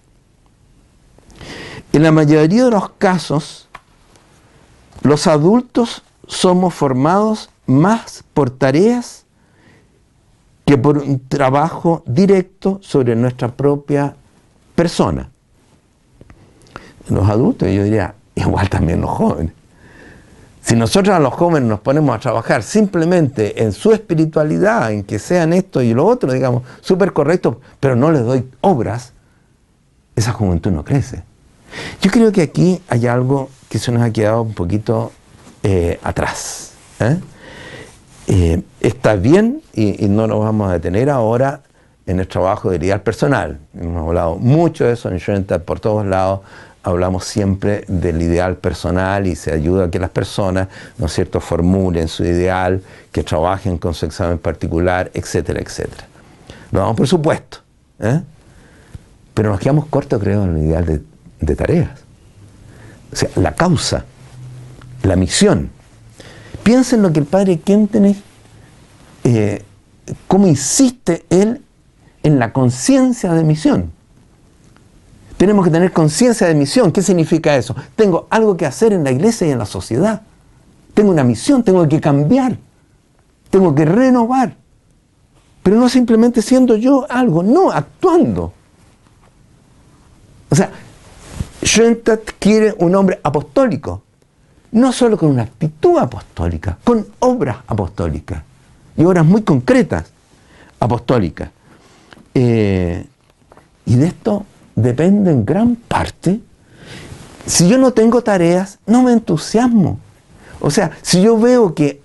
En 1.93 2.03
la 2.03 2.13
mayoría 2.13 2.65
de 2.65 2.71
los 2.71 2.91
casos, 2.91 3.69
los 5.03 5.27
adultos 5.27 6.03
somos 6.27 6.75
formados 6.75 7.51
más 7.67 8.25
por 8.35 8.51
tareas 8.51 9.25
que 10.65 10.77
por 10.77 10.99
un 10.99 11.21
trabajo 11.29 12.03
directo 12.07 12.81
sobre 12.83 13.15
nuestra 13.15 13.49
propia 13.49 14.17
persona. 14.75 15.31
Los 17.09 17.29
adultos, 17.29 17.69
yo 17.69 17.85
diría, 17.85 18.15
igual 18.47 18.69
también 18.69 19.01
los 19.01 19.11
jóvenes. 19.11 19.53
Si 20.63 20.75
nosotros 20.75 21.15
a 21.15 21.21
los 21.21 21.33
jóvenes 21.33 21.69
nos 21.69 21.79
ponemos 21.79 22.17
a 22.17 22.19
trabajar 22.19 22.63
simplemente 22.65 23.63
en 23.63 23.73
su 23.73 23.93
espiritualidad, 23.93 24.91
en 24.91 25.05
que 25.05 25.21
sean 25.21 25.53
esto 25.53 25.81
y 25.81 25.95
lo 25.95 26.05
otro, 26.05 26.33
digamos, 26.33 26.65
súper 26.81 27.13
correcto, 27.13 27.61
pero 27.79 27.95
no 27.95 28.11
les 28.11 28.25
doy 28.25 28.49
obras, 28.63 29.13
esa 30.17 30.33
juventud 30.33 30.73
no 30.73 30.85
crece. 30.85 31.23
Yo 32.01 32.11
creo 32.11 32.33
que 32.33 32.43
aquí 32.43 32.81
hay 32.89 33.07
algo 33.07 33.49
que 33.69 33.79
se 33.79 33.93
nos 33.93 34.03
ha 34.03 34.11
quedado 34.13 34.43
un 34.43 34.55
poquito 34.55 35.13
eh, 35.63 36.01
atrás. 36.03 36.73
¿eh? 36.99 37.21
Eh, 38.29 38.63
está 38.81 39.15
bien, 39.15 39.63
y, 39.73 40.09
no 40.09 40.27
nos 40.27 40.41
vamos 40.41 40.69
a 40.69 40.73
detener 40.73 41.11
ahora 41.11 41.61
en 42.07 42.19
el 42.19 42.27
trabajo 42.27 42.71
de 42.71 42.77
ideal 42.77 43.03
personal. 43.03 43.59
Hemos 43.79 44.07
hablado 44.07 44.37
mucho 44.37 44.85
de 44.85 44.95
eso 44.95 45.09
en 45.11 45.19
Shenta 45.19 45.61
por 45.61 45.79
todos 45.79 46.05
lados, 46.07 46.41
hablamos 46.87 47.25
siempre 47.25 47.85
del 47.89 48.23
ideal 48.23 48.59
personal 48.59 49.27
y 49.27 49.35
se 49.35 49.53
ayuda 49.53 49.87
a 49.87 49.91
que 49.91 49.99
las 49.99 50.11
personas, 50.11 50.69
¿no 50.99 51.09
cierto?, 51.09 51.41
formulen 51.41 52.07
su 52.07 52.25
ideal, 52.25 52.81
que 53.11 53.25
trabajen 53.25 53.77
con 53.77 53.93
su 53.93 54.07
examen 54.07 54.39
particular, 54.39 55.11
etcétera, 55.13 55.61
etcétera. 55.61 56.07
Lo 56.71 56.79
damos 56.79 56.97
por 56.97 57.09
supuesto, 57.09 57.59
¿eh? 57.99 58.23
pero 59.35 59.51
nos 59.51 59.59
quedamos 59.59 59.87
cortos, 59.87 60.23
creo, 60.23 60.45
en 60.45 60.57
el 60.57 60.63
ideal 60.63 61.05
de, 61.41 61.57
tareas. 61.57 61.91
O 63.13 63.17
sea, 63.17 63.31
la 63.35 63.57
causa, 63.57 64.05
la 65.03 65.17
misión. 65.17 65.71
Piensen 66.63 67.03
lo 67.03 67.13
que 67.13 67.19
el 67.19 67.27
padre 67.27 67.59
Kentenich, 67.59 68.23
eh, 69.25 69.65
cómo 70.29 70.47
insiste 70.47 71.27
él 71.31 71.63
en 72.23 72.39
la 72.39 72.53
conciencia 72.53 73.33
de 73.33 73.43
misión. 73.43 73.96
Tenemos 75.37 75.65
que 75.65 75.71
tener 75.71 75.93
conciencia 75.93 76.47
de 76.47 76.55
misión. 76.55 76.93
¿Qué 76.93 77.03
significa 77.03 77.57
eso? 77.57 77.77
Tengo 77.95 78.27
algo 78.31 78.57
que 78.57 78.65
hacer 78.65 78.93
en 78.93 79.05
la 79.05 79.11
iglesia 79.11 79.47
y 79.47 79.51
en 79.51 79.59
la 79.59 79.67
sociedad. 79.67 80.23
Tengo 80.95 81.11
una 81.11 81.25
misión, 81.25 81.63
tengo 81.63 81.87
que 81.87 82.01
cambiar. 82.01 82.57
Tengo 83.51 83.75
que 83.75 83.85
renovar. 83.85 84.57
Pero 85.63 85.77
no 85.77 85.89
simplemente 85.89 86.41
siendo 86.41 86.77
yo 86.77 87.07
algo, 87.11 87.43
no, 87.43 87.71
actuando. 87.71 88.53
O 90.49 90.55
sea, 90.55 90.71
Schoenstatt 91.63 92.33
quiere 92.39 92.75
un 92.79 92.95
hombre 92.95 93.21
apostólico. 93.23 94.03
No 94.73 94.93
solo 94.93 95.19
con 95.19 95.31
una 95.31 95.43
actitud 95.43 95.99
apostólica, 95.99 96.79
con 96.83 97.07
obras 97.19 97.59
apostólicas. 97.67 98.43
Y 98.97 99.05
obras 99.05 99.27
muy 99.27 99.43
concretas 99.43 100.07
apostólicas. 100.81 101.51
Eh, 102.33 103.07
y 103.85 103.95
de 103.97 104.07
esto 104.07 104.47
depende 104.77 105.33
en 105.33 105.45
gran 105.45 105.75
parte. 105.75 106.41
Si 107.47 107.69
yo 107.69 107.79
no 107.79 107.93
tengo 107.93 108.23
tareas, 108.23 108.79
no 108.87 109.03
me 109.03 109.13
entusiasmo. 109.13 109.99
O 110.61 110.71
sea, 110.71 110.93
si 111.03 111.21
yo 111.23 111.39
veo 111.39 111.75
que 111.75 112.01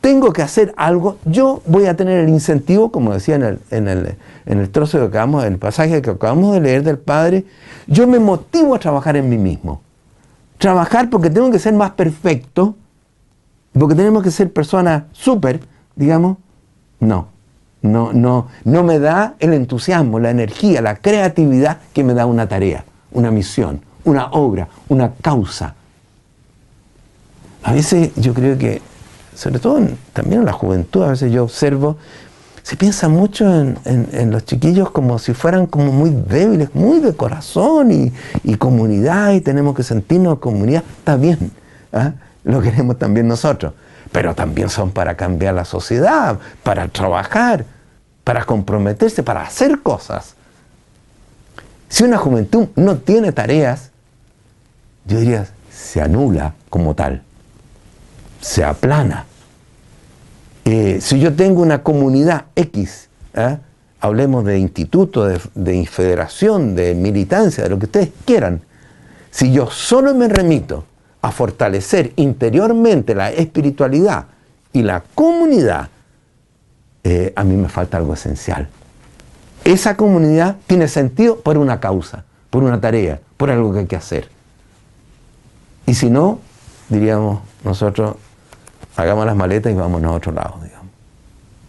tengo 0.00 0.32
que 0.32 0.42
hacer 0.42 0.74
algo, 0.76 1.18
yo 1.24 1.62
voy 1.66 1.86
a 1.86 1.96
tener 1.96 2.18
el 2.18 2.28
incentivo, 2.28 2.92
como 2.92 3.12
decía 3.12 3.36
en 3.36 3.42
el, 3.42 3.60
en 3.70 3.88
el, 3.88 4.16
en 4.46 4.58
el 4.58 4.70
trozo 4.70 4.98
que 4.98 5.06
acabamos, 5.06 5.44
el 5.44 5.58
pasaje 5.58 6.00
que 6.02 6.10
acabamos 6.10 6.54
de 6.54 6.60
leer 6.60 6.82
del 6.82 6.98
Padre, 6.98 7.44
yo 7.86 8.06
me 8.06 8.18
motivo 8.18 8.74
a 8.74 8.78
trabajar 8.78 9.16
en 9.16 9.28
mí 9.28 9.38
mismo. 9.38 9.82
Trabajar 10.58 11.10
porque 11.10 11.30
tengo 11.30 11.50
que 11.50 11.58
ser 11.58 11.74
más 11.74 11.92
perfecto, 11.92 12.76
porque 13.72 13.94
tenemos 13.94 14.22
que 14.22 14.30
ser 14.30 14.52
personas 14.52 15.04
súper, 15.12 15.60
digamos, 15.94 16.38
no. 17.00 17.28
No, 17.80 18.12
no, 18.12 18.48
no 18.64 18.82
me 18.82 18.98
da 18.98 19.34
el 19.38 19.52
entusiasmo, 19.52 20.18
la 20.18 20.30
energía, 20.30 20.82
la 20.82 20.96
creatividad 20.96 21.78
que 21.92 22.02
me 22.02 22.12
da 22.12 22.26
una 22.26 22.48
tarea, 22.48 22.84
una 23.12 23.30
misión, 23.30 23.80
una 24.04 24.30
obra, 24.32 24.68
una 24.88 25.12
causa. 25.14 25.74
A 27.62 27.72
veces 27.72 28.10
yo 28.16 28.34
creo 28.34 28.58
que, 28.58 28.82
sobre 29.34 29.60
todo 29.60 29.80
también 30.12 30.40
en 30.40 30.46
la 30.46 30.52
juventud, 30.52 31.04
a 31.04 31.10
veces 31.10 31.30
yo 31.30 31.44
observo, 31.44 31.96
se 32.64 32.76
piensa 32.76 33.08
mucho 33.08 33.46
en, 33.50 34.30
los 34.30 34.44
chiquillos 34.44 34.90
como 34.90 35.18
si 35.18 35.32
fueran 35.32 35.66
como 35.66 35.92
muy 35.92 36.10
débiles, 36.10 36.74
muy 36.74 36.98
de 36.98 37.14
corazón 37.14 37.90
y, 37.92 38.56
comunidad 38.56 39.32
y 39.32 39.40
tenemos 39.40 39.74
que 39.76 39.84
sentirnos 39.84 40.38
comunidad. 40.40 40.82
Está 40.98 41.16
bien, 41.16 41.52
¿ah? 41.92 42.12
lo 42.44 42.60
queremos 42.60 42.98
también 42.98 43.28
nosotros 43.28 43.72
pero 44.12 44.34
también 44.34 44.68
son 44.68 44.90
para 44.90 45.16
cambiar 45.16 45.54
la 45.54 45.64
sociedad, 45.64 46.38
para 46.62 46.88
trabajar, 46.88 47.64
para 48.24 48.44
comprometerse, 48.44 49.22
para 49.22 49.42
hacer 49.42 49.80
cosas. 49.80 50.34
Si 51.88 52.04
una 52.04 52.18
juventud 52.18 52.68
no 52.76 52.98
tiene 52.98 53.32
tareas, 53.32 53.90
yo 55.06 55.20
diría, 55.20 55.46
se 55.70 56.00
anula 56.00 56.54
como 56.68 56.94
tal, 56.94 57.22
se 58.40 58.64
aplana. 58.64 59.24
Eh, 60.64 60.98
si 61.00 61.18
yo 61.18 61.34
tengo 61.34 61.62
una 61.62 61.82
comunidad 61.82 62.46
X, 62.54 63.08
¿eh? 63.34 63.58
hablemos 64.00 64.44
de 64.44 64.58
instituto, 64.58 65.24
de, 65.24 65.40
de 65.54 65.86
federación, 65.86 66.74
de 66.74 66.94
militancia, 66.94 67.64
de 67.64 67.70
lo 67.70 67.78
que 67.78 67.86
ustedes 67.86 68.10
quieran, 68.26 68.60
si 69.30 69.52
yo 69.52 69.70
solo 69.70 70.14
me 70.14 70.28
remito 70.28 70.84
a 71.22 71.30
fortalecer 71.30 72.12
interiormente 72.16 73.14
la 73.14 73.30
espiritualidad 73.30 74.26
y 74.72 74.82
la 74.82 75.02
comunidad, 75.14 75.88
eh, 77.04 77.32
a 77.34 77.44
mí 77.44 77.56
me 77.56 77.68
falta 77.68 77.96
algo 77.96 78.14
esencial. 78.14 78.68
Esa 79.64 79.96
comunidad 79.96 80.56
tiene 80.66 80.88
sentido 80.88 81.40
por 81.40 81.58
una 81.58 81.80
causa, 81.80 82.24
por 82.50 82.62
una 82.62 82.80
tarea, 82.80 83.20
por 83.36 83.50
algo 83.50 83.72
que 83.72 83.80
hay 83.80 83.86
que 83.86 83.96
hacer. 83.96 84.28
Y 85.86 85.94
si 85.94 86.10
no, 86.10 86.40
diríamos 86.88 87.40
nosotros, 87.64 88.16
hagamos 88.96 89.26
las 89.26 89.36
maletas 89.36 89.72
y 89.72 89.74
vamos 89.74 90.02
a 90.04 90.10
otro 90.10 90.32
lado, 90.32 90.60
digamos. 90.62 90.88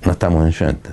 No 0.04 0.12
estamos 0.12 0.46
en 0.46 0.52
Schwente. 0.52 0.90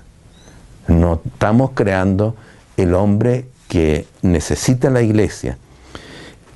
No 0.88 1.20
estamos 1.24 1.72
creando 1.74 2.36
el 2.76 2.94
hombre 2.94 3.46
que 3.68 4.06
necesita 4.22 4.90
la 4.90 5.02
iglesia. 5.02 5.58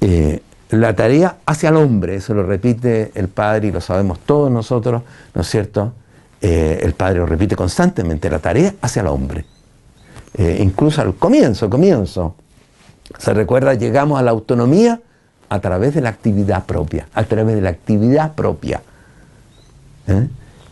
Eh, 0.01 0.43
la 0.70 0.94
tarea 0.94 1.38
hacia 1.47 1.70
el 1.70 1.76
hombre, 1.76 2.16
eso 2.16 2.32
lo 2.32 2.44
repite 2.44 3.10
el 3.14 3.28
Padre 3.28 3.68
y 3.68 3.72
lo 3.72 3.80
sabemos 3.80 4.20
todos 4.20 4.51
nosotros, 4.51 5.02
¿no 5.34 5.40
es 5.40 5.48
cierto? 5.48 5.92
Eh, 6.40 6.80
el 6.82 6.94
Padre 6.94 7.18
lo 7.18 7.26
repite 7.26 7.56
constantemente, 7.56 8.30
la 8.30 8.38
tarea 8.38 8.74
hacia 8.80 9.02
el 9.02 9.09
hombre. 9.09 9.44
Eh, 10.34 10.59
incluso 10.62 11.02
al 11.02 11.14
comienzo, 11.14 11.68
comienzo. 11.68 12.36
Se 13.18 13.34
recuerda, 13.34 13.74
llegamos 13.74 14.18
a 14.20 14.22
la 14.22 14.30
autonomía 14.30 15.01
a 15.48 15.59
través 15.59 15.94
de 15.94 16.01
la 16.01 16.10
actividad 16.10 16.64
propia, 16.64 17.09
a 17.14 17.24
través 17.24 17.56
de 17.56 17.62
la 17.62 17.70
actividad 17.70 18.34
propia. 18.34 18.80
¿Eh? 20.06 20.28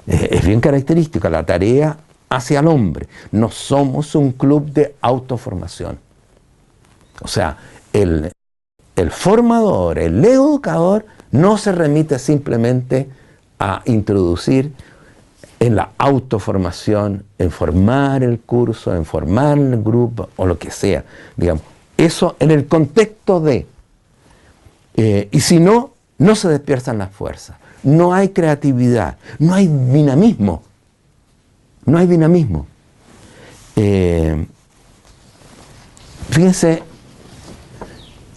Es 0.07 0.47
bien 0.47 0.61
característica 0.61 1.29
la 1.29 1.45
tarea 1.45 1.97
hacia 2.29 2.61
el 2.61 2.69
hombre. 2.69 3.09
No 3.33 3.51
somos 3.51 4.15
un 4.15 4.33
club 4.33 4.71
de 4.71 4.95
autoformación. 5.01 5.99
O 7.21 7.29
sea, 7.29 7.57
el, 7.93 8.31
el 8.99 9.11
formador, 9.11 9.99
el 9.99 10.25
educador, 10.25 11.07
no 11.31 11.59
se 11.59 11.73
remite 11.73 12.19
simplemente 12.19 13.09
a 13.59 13.83
introducir 13.87 14.73
en 15.61 15.77
la 15.77 15.91
autoformación, 15.99 17.25
en 17.39 17.51
formar 17.51 18.23
el 18.23 18.41
curso, 18.41 18.95
en 18.95 19.05
formar 19.05 19.59
el 19.59 19.83
grupo 19.83 20.29
o 20.37 20.47
lo 20.47 20.59
que 20.59 20.71
sea, 20.71 21.05
digamos. 21.37 21.63
Eso 21.97 22.37
en 22.39 22.51
el 22.51 22.67
contexto 22.67 23.41
de. 23.41 23.67
Eh, 24.95 25.29
y 25.31 25.41
si 25.41 25.59
no, 25.59 25.93
no 26.19 26.35
se 26.35 26.49
despiertan 26.49 26.99
las 26.99 27.11
fuerzas, 27.11 27.57
no 27.83 28.15
hay 28.15 28.31
creatividad, 28.31 29.17
no 29.39 29.55
hay 29.55 29.67
dinamismo. 29.67 30.63
No 31.85 31.99
hay 31.99 32.07
dinamismo. 32.07 32.67
Eh, 33.75 34.47
fíjense, 36.31 36.83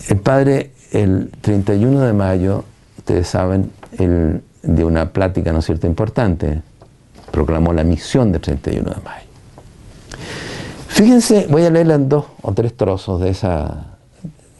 el 0.07 0.17
padre, 0.17 0.71
el 0.91 1.31
31 1.41 2.01
de 2.01 2.13
mayo, 2.13 2.65
ustedes 2.97 3.27
saben, 3.27 3.71
de 3.97 4.83
una 4.83 5.11
plática, 5.11 5.51
¿no 5.51 5.61
cierto?, 5.61 5.87
importante, 5.87 6.61
proclamó 7.31 7.73
la 7.73 7.83
misión 7.83 8.31
del 8.31 8.41
31 8.41 8.89
de 8.89 9.01
mayo. 9.01 9.27
Fíjense, 10.87 11.47
voy 11.49 11.65
a 11.65 11.69
leerla 11.69 11.95
en 11.95 12.09
dos 12.09 12.25
o 12.41 12.53
tres 12.53 12.75
trozos 12.75 13.21
de 13.21 13.29
esa 13.29 13.85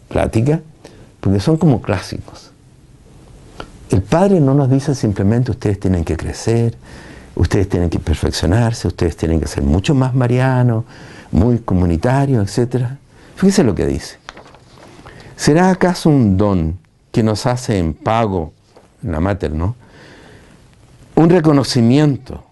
plática, 0.07 0.61
porque 1.19 1.39
son 1.39 1.57
como 1.57 1.81
clásicos. 1.81 2.51
El 3.89 4.01
Padre 4.01 4.39
no 4.39 4.53
nos 4.53 4.69
dice 4.69 4.95
simplemente 4.95 5.51
ustedes 5.51 5.79
tienen 5.79 6.05
que 6.05 6.15
crecer, 6.15 6.75
ustedes 7.35 7.67
tienen 7.67 7.89
que 7.89 7.99
perfeccionarse, 7.99 8.87
ustedes 8.87 9.17
tienen 9.17 9.39
que 9.41 9.47
ser 9.47 9.63
mucho 9.63 9.93
más 9.93 10.15
marianos, 10.15 10.85
muy 11.31 11.59
comunitarios, 11.59 12.57
etc. 12.57 12.85
Fíjense 13.35 13.63
lo 13.63 13.75
que 13.75 13.85
dice. 13.85 14.20
¿Será 15.41 15.71
acaso 15.71 16.11
un 16.11 16.37
don 16.37 16.77
que 17.11 17.23
nos 17.23 17.47
hace 17.47 17.79
en 17.79 17.95
pago, 17.95 18.53
la 19.01 19.19
mater, 19.19 19.51
¿no? 19.51 19.75
Un 21.15 21.31
reconocimiento 21.31 22.43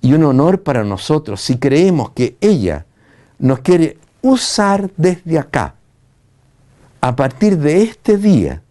y 0.00 0.12
un 0.12 0.22
honor 0.22 0.62
para 0.62 0.84
nosotros 0.84 1.40
si 1.40 1.58
creemos 1.58 2.10
que 2.10 2.36
ella 2.40 2.86
nos 3.40 3.58
quiere 3.58 3.98
usar 4.22 4.92
desde 4.96 5.40
acá, 5.40 5.74
a 7.00 7.16
partir 7.16 7.58
de 7.58 7.82
este 7.82 8.16
día, 8.16 8.62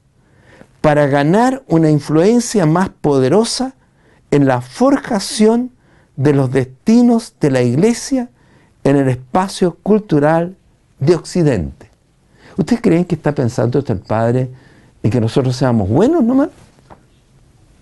para 0.80 1.08
ganar 1.08 1.62
una 1.68 1.90
influencia 1.90 2.66
más 2.66 2.88
poderosa 2.88 3.74
en 4.32 4.48
la 4.48 4.62
forjación 4.62 5.72
de 6.16 6.32
los 6.32 6.50
destinos 6.50 7.36
de 7.42 7.52
la 7.52 7.62
iglesia 7.62 8.30
en 8.86 8.96
el 8.96 9.10
espacio 9.10 9.76
cultural 9.84 10.56
de 11.02 11.16
Occidente. 11.16 11.89
¿Ustedes 12.60 12.82
creen 12.82 13.06
que 13.06 13.16
está 13.16 13.32
pensando 13.32 13.80
esto 13.80 13.94
el 13.94 14.00
Padre 14.00 14.50
en 15.02 15.10
que 15.10 15.22
nosotros 15.22 15.56
seamos 15.56 15.88
buenos 15.88 16.22
nomás? 16.22 16.50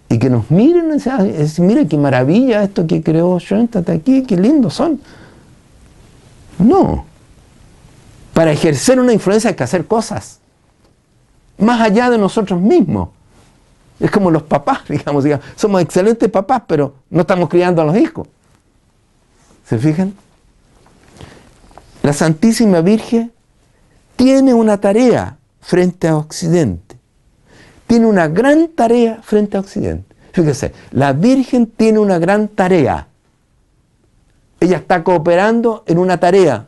Y 0.07 0.19
que 0.19 0.29
nos 0.29 0.51
miren 0.51 0.91
y 0.91 1.31
dicen, 1.31 1.65
mira 1.65 1.83
qué 1.85 1.97
maravilla 1.97 2.61
esto 2.61 2.85
que 2.85 3.01
creó 3.01 3.39
Schoenstatt 3.39 3.89
aquí, 3.89 4.21
qué 4.21 4.37
lindos 4.37 4.75
son. 4.75 5.01
No. 6.59 7.05
Para 8.33 8.51
ejercer 8.51 8.99
una 8.99 9.13
influencia 9.13 9.49
hay 9.49 9.55
que 9.55 9.63
hacer 9.63 9.87
cosas. 9.87 10.41
Más 11.57 11.81
allá 11.81 12.11
de 12.11 12.19
nosotros 12.19 12.61
mismos. 12.61 13.09
Es 13.99 14.11
como 14.11 14.29
los 14.29 14.43
papás, 14.43 14.81
digamos, 14.89 15.23
digamos, 15.23 15.43
somos 15.55 15.81
excelentes 15.81 16.29
papás, 16.29 16.61
pero 16.67 16.93
no 17.09 17.21
estamos 17.21 17.49
criando 17.49 17.81
a 17.81 17.85
los 17.85 17.97
hijos. 17.97 18.27
¿Se 19.65 19.79
fijan? 19.79 20.13
La 22.03 22.13
Santísima 22.13 22.81
Virgen 22.81 23.31
tiene 24.18 24.53
una 24.53 24.81
tarea 24.81 25.38
frente 25.61 26.10
a 26.10 26.18
Occidente. 26.18 26.98
Tiene 27.85 28.07
una 28.07 28.27
gran 28.27 28.68
tarea 28.69 29.19
frente 29.22 29.56
a 29.56 29.61
Occidente. 29.61 30.14
Fíjese, 30.34 30.73
la 30.91 31.14
Virgen 31.14 31.68
tiene 31.68 31.99
una 31.99 32.19
gran 32.19 32.49
tarea. 32.49 33.07
Ella 34.60 34.77
está 34.77 35.03
cooperando 35.03 35.84
en 35.85 35.99
una 35.99 36.19
tarea, 36.19 36.68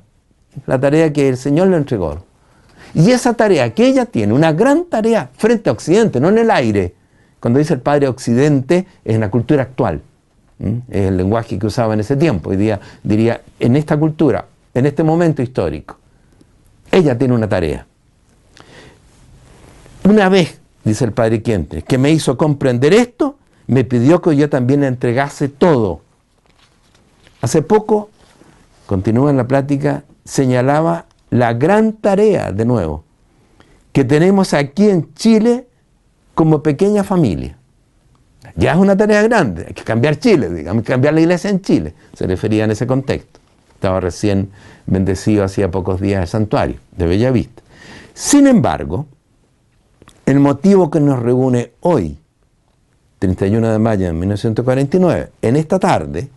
la 0.65 0.79
tarea 0.79 1.11
que 1.11 1.27
el 1.27 1.37
Señor 1.37 1.67
le 1.67 1.77
entregó. 1.77 2.23
Y 2.93 3.11
esa 3.11 3.33
tarea 3.33 3.73
que 3.73 3.87
ella 3.87 4.05
tiene, 4.05 4.33
una 4.33 4.53
gran 4.53 4.85
tarea 4.85 5.29
frente 5.33 5.69
a 5.69 5.73
Occidente, 5.73 6.19
no 6.19 6.29
en 6.29 6.37
el 6.37 6.51
aire. 6.51 6.95
Cuando 7.39 7.59
dice 7.59 7.73
el 7.73 7.81
Padre 7.81 8.07
Occidente, 8.07 8.87
es 9.03 9.15
en 9.15 9.21
la 9.21 9.31
cultura 9.31 9.63
actual. 9.63 10.01
Es 10.89 11.07
el 11.07 11.17
lenguaje 11.17 11.57
que 11.57 11.65
usaba 11.65 11.93
en 11.93 12.01
ese 12.01 12.15
tiempo. 12.15 12.51
Hoy 12.51 12.57
día 12.57 12.79
diría, 13.03 13.41
en 13.59 13.75
esta 13.75 13.97
cultura, 13.97 14.45
en 14.73 14.85
este 14.85 15.03
momento 15.03 15.41
histórico. 15.41 15.97
Ella 16.91 17.17
tiene 17.17 17.33
una 17.33 17.47
tarea. 17.47 17.85
Una 20.03 20.29
vez, 20.29 20.59
dice 20.83 21.05
el 21.05 21.11
Padre 21.11 21.41
Quiente, 21.41 21.83
que 21.83 21.97
me 21.97 22.11
hizo 22.11 22.37
comprender 22.37 22.93
esto, 22.93 23.37
me 23.67 23.83
pidió 23.83 24.21
que 24.21 24.35
yo 24.35 24.49
también 24.49 24.81
le 24.81 24.87
entregase 24.87 25.49
todo. 25.49 26.01
Hace 27.41 27.61
poco, 27.61 28.09
continúa 28.87 29.29
en 29.29 29.37
la 29.37 29.47
plática, 29.47 30.03
señalaba 30.25 31.05
la 31.29 31.53
gran 31.53 31.93
tarea, 31.93 32.51
de 32.51 32.65
nuevo, 32.65 33.03
que 33.93 34.03
tenemos 34.03 34.53
aquí 34.53 34.89
en 34.89 35.13
Chile 35.13 35.67
como 36.33 36.63
pequeña 36.63 37.03
familia. 37.03 37.57
Ya 38.55 38.71
es 38.71 38.77
una 38.77 38.97
tarea 38.97 39.21
grande, 39.21 39.65
hay 39.67 39.73
que 39.73 39.83
cambiar 39.83 40.17
Chile, 40.17 40.49
digamos, 40.49 40.83
cambiar 40.83 41.13
la 41.13 41.21
iglesia 41.21 41.49
en 41.49 41.61
Chile, 41.61 41.93
se 42.13 42.25
refería 42.25 42.63
en 42.63 42.71
ese 42.71 42.87
contexto. 42.87 43.38
Estaba 43.79 44.01
recién 44.01 44.49
bendecido 44.87 45.45
hacía 45.45 45.71
pocos 45.71 46.01
días 46.01 46.21
el 46.21 46.27
santuario 46.27 46.81
de 46.97 47.05
Bellavista. 47.07 47.63
Sin 48.13 48.45
embargo, 48.45 49.05
el 50.25 50.41
motivo 50.41 50.91
que 50.91 50.99
nos 50.99 51.17
reúne 51.19 51.71
hoy, 51.79 52.17
31 53.19 53.71
de 53.71 53.79
mayo 53.79 54.07
de 54.07 54.11
1949, 54.11 55.31
en 55.41 55.55
esta 55.55 55.79
tarde, 55.79 56.27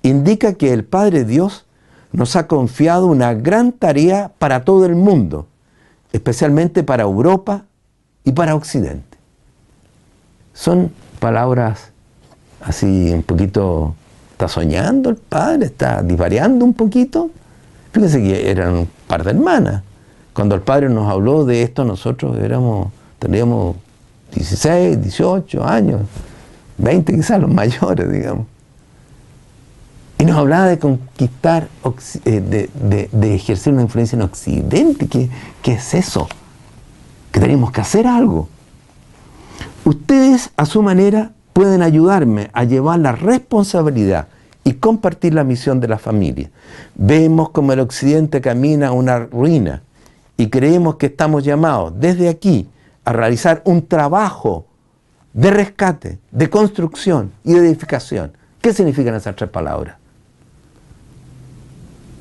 indica 0.00 0.54
que 0.54 0.72
el 0.72 0.84
Padre 0.84 1.26
Dios 1.26 1.66
nos 2.12 2.34
ha 2.34 2.46
confiado 2.46 3.08
una 3.08 3.34
gran 3.34 3.72
tarea 3.72 4.32
para 4.38 4.64
todo 4.64 4.86
el 4.86 4.94
mundo, 4.94 5.48
especialmente 6.14 6.82
para 6.82 7.02
Europa 7.02 7.66
y 8.24 8.32
para 8.32 8.54
Occidente. 8.54 9.18
Son 10.54 10.90
palabras 11.18 11.90
así 12.62 13.10
un 13.12 13.22
poquito, 13.22 13.94
está 14.40 14.48
soñando 14.48 15.10
el 15.10 15.16
padre, 15.16 15.66
está 15.66 16.02
divariando 16.02 16.64
un 16.64 16.72
poquito. 16.72 17.30
Fíjense 17.92 18.22
que 18.22 18.50
eran 18.50 18.74
un 18.74 18.88
par 19.06 19.22
de 19.22 19.32
hermanas. 19.32 19.82
Cuando 20.32 20.54
el 20.54 20.62
padre 20.62 20.88
nos 20.88 21.10
habló 21.10 21.44
de 21.44 21.62
esto, 21.62 21.84
nosotros 21.84 22.38
éramos, 22.38 22.88
teníamos 23.18 23.76
16, 24.34 25.02
18 25.02 25.62
años, 25.62 26.00
20 26.78 27.14
quizás 27.16 27.38
los 27.38 27.52
mayores, 27.52 28.10
digamos. 28.10 28.46
Y 30.18 30.24
nos 30.24 30.38
hablaba 30.38 30.68
de 30.68 30.78
conquistar, 30.78 31.68
eh, 32.24 32.68
de, 33.12 33.34
ejercer 33.34 33.74
una 33.74 33.82
influencia 33.82 34.16
en 34.16 34.22
Occidente. 34.22 35.06
¿Qué, 35.06 35.28
¿Qué 35.60 35.72
es 35.72 35.92
eso? 35.92 36.28
Que 37.30 37.40
tenemos 37.40 37.72
que 37.72 37.82
hacer 37.82 38.06
algo. 38.06 38.48
Ustedes 39.84 40.50
a 40.56 40.64
su 40.64 40.82
manera 40.82 41.32
pueden 41.60 41.82
ayudarme 41.82 42.48
a 42.54 42.64
llevar 42.64 43.00
la 43.00 43.12
responsabilidad 43.12 44.28
y 44.64 44.72
compartir 44.72 45.34
la 45.34 45.44
misión 45.44 45.78
de 45.78 45.88
la 45.88 45.98
familia. 45.98 46.50
Vemos 46.94 47.50
como 47.50 47.74
el 47.74 47.80
occidente 47.80 48.40
camina 48.40 48.88
a 48.88 48.92
una 48.92 49.18
ruina 49.18 49.82
y 50.38 50.48
creemos 50.48 50.96
que 50.96 51.04
estamos 51.04 51.44
llamados 51.44 51.92
desde 52.00 52.30
aquí 52.30 52.66
a 53.04 53.12
realizar 53.12 53.60
un 53.66 53.86
trabajo 53.86 54.64
de 55.34 55.50
rescate, 55.50 56.18
de 56.30 56.48
construcción 56.48 57.30
y 57.44 57.52
de 57.52 57.58
edificación. 57.68 58.32
¿Qué 58.62 58.72
significan 58.72 59.14
esas 59.16 59.36
tres 59.36 59.50
palabras? 59.50 59.96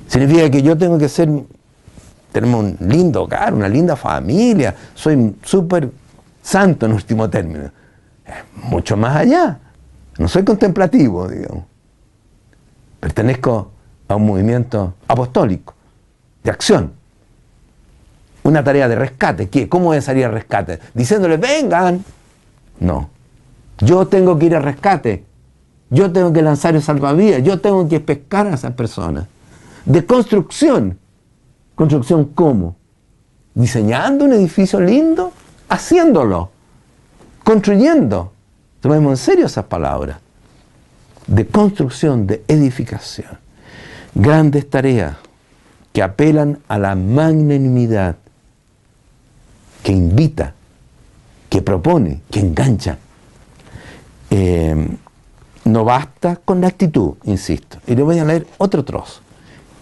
Significa 0.10 0.52
que 0.52 0.62
yo 0.62 0.78
tengo 0.78 0.98
que 0.98 1.08
ser, 1.08 1.30
tenemos 2.34 2.62
un 2.62 2.78
lindo 2.90 3.24
hogar, 3.24 3.54
una 3.54 3.70
linda 3.70 3.96
familia, 3.96 4.76
soy 4.94 5.34
súper 5.44 5.90
santo 6.42 6.86
en 6.86 6.92
último 6.92 7.30
término. 7.30 7.79
Mucho 8.64 8.98
más 8.98 9.16
allá. 9.16 9.60
No 10.18 10.28
soy 10.28 10.44
contemplativo, 10.44 11.28
digamos. 11.28 11.64
Pertenezco 13.00 13.72
a 14.08 14.16
un 14.16 14.26
movimiento 14.26 14.96
apostólico, 15.08 15.74
de 16.44 16.52
acción. 16.52 16.94
Una 18.44 18.64
tarea 18.64 18.88
de 18.88 18.96
rescate. 18.96 19.50
¿Qué? 19.50 19.70
¿Cómo 19.70 19.94
es 19.94 20.06
salir 20.06 20.26
a 20.26 20.30
rescate? 20.30 20.80
Diciéndole, 20.94 21.38
vengan. 21.38 22.04
No. 22.80 23.10
Yo 23.80 24.08
tengo 24.08 24.38
que 24.38 24.48
ir 24.48 24.56
a 24.56 24.60
rescate. 24.60 25.24
Yo 25.90 26.12
tengo 26.12 26.34
que 26.34 26.42
lanzar 26.42 26.76
el 26.76 26.82
salvavidas. 26.82 27.44
Yo 27.44 27.60
tengo 27.60 27.88
que 27.88 28.00
pescar 28.00 28.48
a 28.48 28.56
esas 28.56 28.74
personas 28.74 29.28
de 29.86 30.06
construcción. 30.06 30.98
¿Construcción 31.76 32.26
cómo? 32.26 32.76
Diseñando 33.54 34.26
un 34.26 34.34
edificio 34.34 34.80
lindo, 34.80 35.32
haciéndolo, 35.70 36.52
construyendo. 37.50 38.32
Tomemos 38.80 39.14
en 39.14 39.18
serio 39.18 39.46
esas 39.48 39.66
palabras. 39.66 40.20
De 41.26 41.48
construcción, 41.48 42.28
de 42.28 42.44
edificación. 42.48 43.40
Grandes 44.14 44.70
tareas 44.70 45.16
que 45.92 46.04
apelan 46.04 46.60
a 46.68 46.78
la 46.78 46.94
magnanimidad, 46.94 48.18
que 49.82 49.92
invita, 49.92 50.54
que 51.50 51.64
propone, 51.64 52.22
que 52.30 52.40
engancha. 52.40 53.00
Eh, 54.30 54.88
no 55.66 55.84
basta 55.84 56.36
con 56.36 56.62
la 56.62 56.68
actitud, 56.68 57.14
insisto. 57.24 57.80
Y 57.88 57.96
le 57.96 58.04
voy 58.04 58.20
a 58.20 58.26
leer 58.26 58.46
otro 58.60 58.86
trozo 58.86 59.22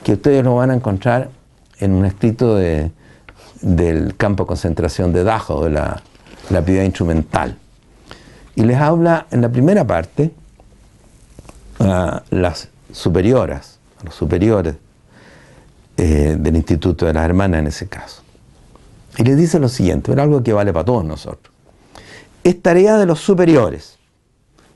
que 0.05 0.13
ustedes 0.13 0.41
lo 0.41 0.55
van 0.55 0.71
a 0.71 0.75
encontrar 0.75 1.31
en 1.79 1.91
un 1.91 2.05
escrito 2.05 2.55
del 2.55 4.15
campo 4.15 4.45
de 4.45 4.47
concentración 4.47 5.11
de 5.11 5.25
Dajo, 5.25 5.65
de 5.65 5.71
la, 5.71 6.01
la 6.49 6.61
piedad 6.61 6.83
instrumental. 6.83 7.57
Y 8.55 8.63
les 8.63 8.77
habla 8.77 9.27
en 9.31 9.41
la 9.41 9.49
primera 9.49 9.85
parte 9.85 10.31
a 11.79 12.23
las 12.29 12.69
superioras, 12.91 13.79
a 14.01 14.05
los 14.05 14.15
superiores 14.15 14.75
eh, 15.97 16.35
del 16.39 16.55
Instituto 16.55 17.05
de 17.05 17.13
las 17.13 17.25
Hermanas 17.25 17.59
en 17.59 17.67
ese 17.67 17.87
caso. 17.87 18.23
Y 19.17 19.23
les 19.23 19.37
dice 19.37 19.59
lo 19.59 19.69
siguiente, 19.69 20.11
es 20.11 20.17
algo 20.17 20.43
que 20.43 20.53
vale 20.53 20.71
para 20.73 20.85
todos 20.85 21.03
nosotros. 21.03 21.53
Es 22.43 22.61
tarea 22.61 22.97
de 22.97 23.05
los 23.05 23.19
superiores, 23.19 23.97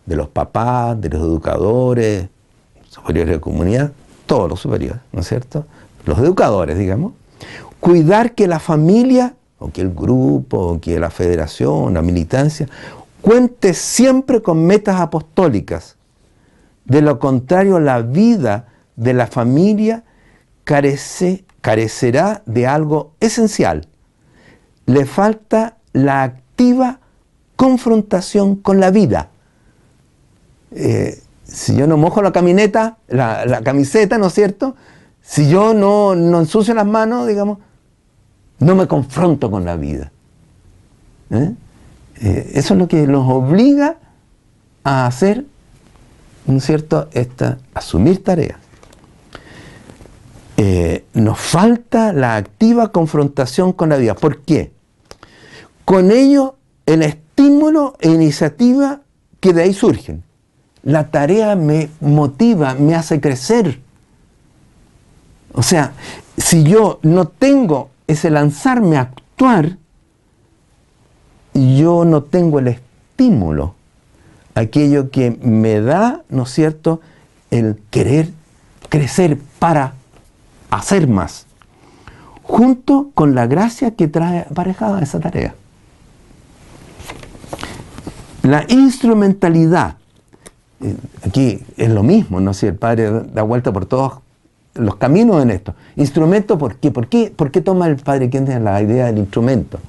de 0.06 0.15
los 0.15 0.27
papás, 0.27 0.99
de 0.99 1.10
los 1.10 1.22
educadores, 1.22 2.27
superiores 2.89 3.35
de 3.35 3.39
comunidad, 3.39 3.91
todos 4.26 4.49
los 4.49 4.60
superiores, 4.60 5.02
¿no 5.11 5.22
es 5.22 5.27
cierto? 5.27 5.65
Los 6.06 6.18
educadores, 6.19 6.77
digamos, 6.77 7.14
cuidar 7.80 8.34
que 8.34 8.48
la 8.48 8.60
familia, 8.60 9.35
o 9.61 9.71
que 9.71 9.81
el 9.81 9.93
grupo, 9.93 10.57
o 10.57 10.81
que 10.81 10.99
la 10.99 11.11
federación, 11.11 11.93
la 11.93 12.01
militancia, 12.01 12.67
cuente 13.21 13.75
siempre 13.75 14.41
con 14.41 14.65
metas 14.65 14.99
apostólicas. 14.99 15.97
De 16.85 17.01
lo 17.01 17.19
contrario, 17.19 17.79
la 17.79 18.01
vida 18.01 18.67
de 18.95 19.13
la 19.13 19.27
familia 19.27 20.03
carece, 20.63 21.45
carecerá 21.61 22.41
de 22.47 22.65
algo 22.65 23.13
esencial. 23.19 23.88
Le 24.88 25.05
falta 25.05 25.77
la 25.93 26.23
activa 26.23 26.99
confrontación 27.55 28.55
con 28.55 28.79
la 28.79 28.89
vida. 28.89 29.29
Eh, 30.71 31.21
si 31.43 31.75
yo 31.75 31.85
no 31.85 31.97
mojo 31.97 32.23
la 32.23 32.31
camioneta, 32.31 32.97
la, 33.07 33.61
camiseta, 33.63 34.17
¿no 34.17 34.27
es 34.27 34.33
cierto? 34.33 34.75
Si 35.21 35.47
yo 35.47 35.75
no, 35.75 36.15
no, 36.15 36.39
ensucio 36.39 36.73
las 36.73 36.88
manos, 36.88 37.27
digamos, 37.27 37.59
no 38.61 38.75
me 38.75 38.88
confronto 38.88 39.51
con 39.51 39.65
la 39.65 39.75
vida. 39.75 40.11
¿eh? 41.31 41.53
Eh, 42.21 42.51
eso 42.53 42.73
es 42.75 42.79
lo 42.79 42.88
que 42.88 43.07
nos 43.07 43.29
obliga 43.29 43.97
a 44.83 45.07
hacer, 45.07 45.45
¿no 46.45 46.57
es 46.57 46.65
cierto?, 46.65 47.09
esta, 47.11 47.57
asumir 47.73 48.23
tareas. 48.23 48.59
Eh, 50.57 51.05
nos 51.15 51.39
falta 51.39 52.13
la 52.13 52.35
activa 52.35 52.91
confrontación 52.91 53.73
con 53.73 53.89
la 53.89 53.97
vida. 53.97 54.13
¿Por 54.13 54.41
qué? 54.41 54.71
Con 55.83 56.11
ello 56.11 56.55
el 56.85 57.01
estímulo 57.01 57.95
e 57.99 58.09
iniciativa 58.09 59.01
que 59.39 59.53
de 59.53 59.63
ahí 59.63 59.73
surgen. 59.73 60.23
La 60.83 61.09
tarea 61.09 61.55
me 61.55 61.89
motiva, 61.99 62.75
me 62.75 62.93
hace 62.93 63.19
crecer. 63.19 63.79
O 65.53 65.63
sea, 65.63 65.93
si 66.38 66.63
yo 66.63 66.99
no 67.01 67.27
tengo 67.27 67.89
ese 68.11 68.29
lanzarme 68.29 68.97
a 68.97 69.01
actuar, 69.01 69.77
yo 71.53 72.05
no 72.05 72.23
tengo 72.23 72.59
el 72.59 72.67
estímulo, 72.67 73.75
aquello 74.55 75.11
que 75.11 75.31
me 75.41 75.81
da, 75.81 76.21
¿no 76.29 76.43
es 76.43 76.49
cierto?, 76.49 77.01
el 77.49 77.81
querer 77.89 78.29
crecer 78.89 79.38
para 79.59 79.93
hacer 80.69 81.07
más, 81.07 81.45
junto 82.43 83.09
con 83.13 83.35
la 83.35 83.47
gracia 83.47 83.91
que 83.91 84.07
trae 84.07 84.45
aparejada 84.49 85.01
esa 85.01 85.19
tarea. 85.19 85.55
La 88.43 88.65
instrumentalidad, 88.69 89.97
eh, 90.79 90.95
aquí 91.25 91.63
es 91.77 91.89
lo 91.89 92.03
mismo, 92.03 92.39
¿no? 92.39 92.53
Si 92.53 92.65
el 92.65 92.75
Padre 92.75 93.23
da 93.33 93.43
vuelta 93.43 93.71
por 93.71 93.85
todos 93.85 94.19
los 94.76 94.95
caminos 94.95 95.41
en 95.41 95.52
esto. 95.52 95.76
Instrumento, 95.95 96.57
¿por 96.57 96.76
qué? 96.76 96.91
¿Por 96.91 97.07
qué, 97.07 97.34
¿Por 97.35 97.52
qué 97.52 97.61
toma 97.61 97.88
el 97.88 97.98
Padre 97.98 98.30
quien 98.30 98.45
tiene 98.45 98.61
la 98.61 98.81
idea 98.81 99.07
del 99.07 99.18
instrumento? 99.18 99.80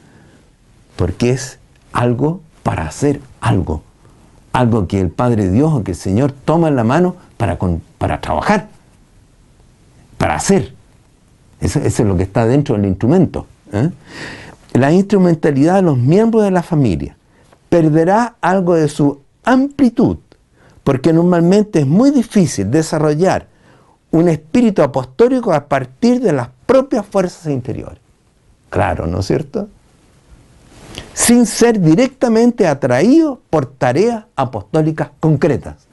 Porque 0.97 1.31
es 1.31 1.59
algo 1.93 2.41
para 2.63 2.87
hacer 2.87 3.21
algo. 3.41 3.83
Algo 4.53 4.87
que 4.87 5.01
el 5.01 5.11
Padre 5.11 5.51
Dios 5.51 5.73
o 5.73 5.83
que 5.83 5.93
el 5.93 5.97
Señor 5.97 6.33
toma 6.33 6.69
en 6.69 6.77
la 6.77 6.85
mano 6.85 7.17
para, 7.37 7.59
para 7.99 8.21
trabajar, 8.21 8.69
para 10.19 10.35
hacer. 10.35 10.75
Eso, 11.61 11.79
es 11.79 11.99
lo 12.01 12.17
que 12.17 12.25
está 12.25 12.45
dentro 12.45 12.77
del 12.77 12.87
instrumento. 12.87 13.47
¿eh? 13.73 13.91
La 14.75 14.93
instrumentalidad 14.93 15.77
de 15.77 15.83
los 15.83 15.97
miembros 15.97 16.43
de 16.45 16.51
la 16.51 16.63
familia 16.63 17.17
perderá 17.69 18.37
algo 18.41 18.75
de 18.75 18.89
su 18.89 19.21
amplitud, 19.45 20.19
porque 20.85 21.13
normalmente 21.13 21.81
es 21.81 21.87
muy 21.87 22.11
difícil 22.11 22.71
desarrollar 22.71 23.47
un 24.13 24.29
espíritu 24.29 24.83
apostólico 24.83 25.53
a 25.53 25.67
partir 25.67 26.21
de 26.21 26.33
las 26.33 26.49
propias 26.67 27.05
fuerzas 27.05 27.47
interiores. 27.47 27.99
Claro, 28.71 29.07
¿no 29.07 29.21
es 29.21 29.27
cierto? 29.27 29.69
Sin 31.15 31.47
ser 31.47 31.81
directamente 31.81 32.67
atraído 32.67 33.41
por 33.51 33.67
tareas 33.67 34.27
apostólicas 34.37 35.11
concretas. 35.19 35.87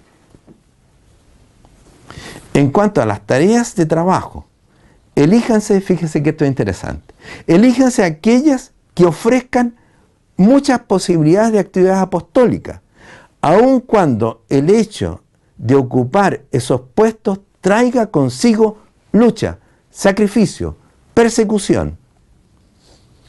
En 2.54 2.72
cuanto 2.72 3.02
a 3.02 3.06
las 3.06 3.26
tareas 3.26 3.76
de 3.76 3.86
trabajo, 3.86 4.46
elíjanse, 5.16 5.80
fíjense 5.80 6.22
que 6.22 6.32
esto 6.32 6.44
es 6.44 6.50
interesante, 6.50 7.14
elíjanse 7.48 8.04
aquellas 8.04 8.74
que 8.94 9.06
ofrezcan 9.06 9.76
muchas 10.36 10.80
posibilidades 10.80 11.54
de 11.54 11.60
actividades 11.60 12.02
apostólicas, 12.02 12.82
aun 13.42 13.80
cuando 13.80 14.44
el 14.50 14.70
hecho 14.70 15.24
de 15.58 15.76
ocupar 15.76 16.42
esos 16.52 16.82
puestos 16.94 17.40
traiga 17.62 18.08
consigo 18.08 18.78
lucha, 19.12 19.58
sacrificio, 19.92 20.78
persecución. 21.14 21.98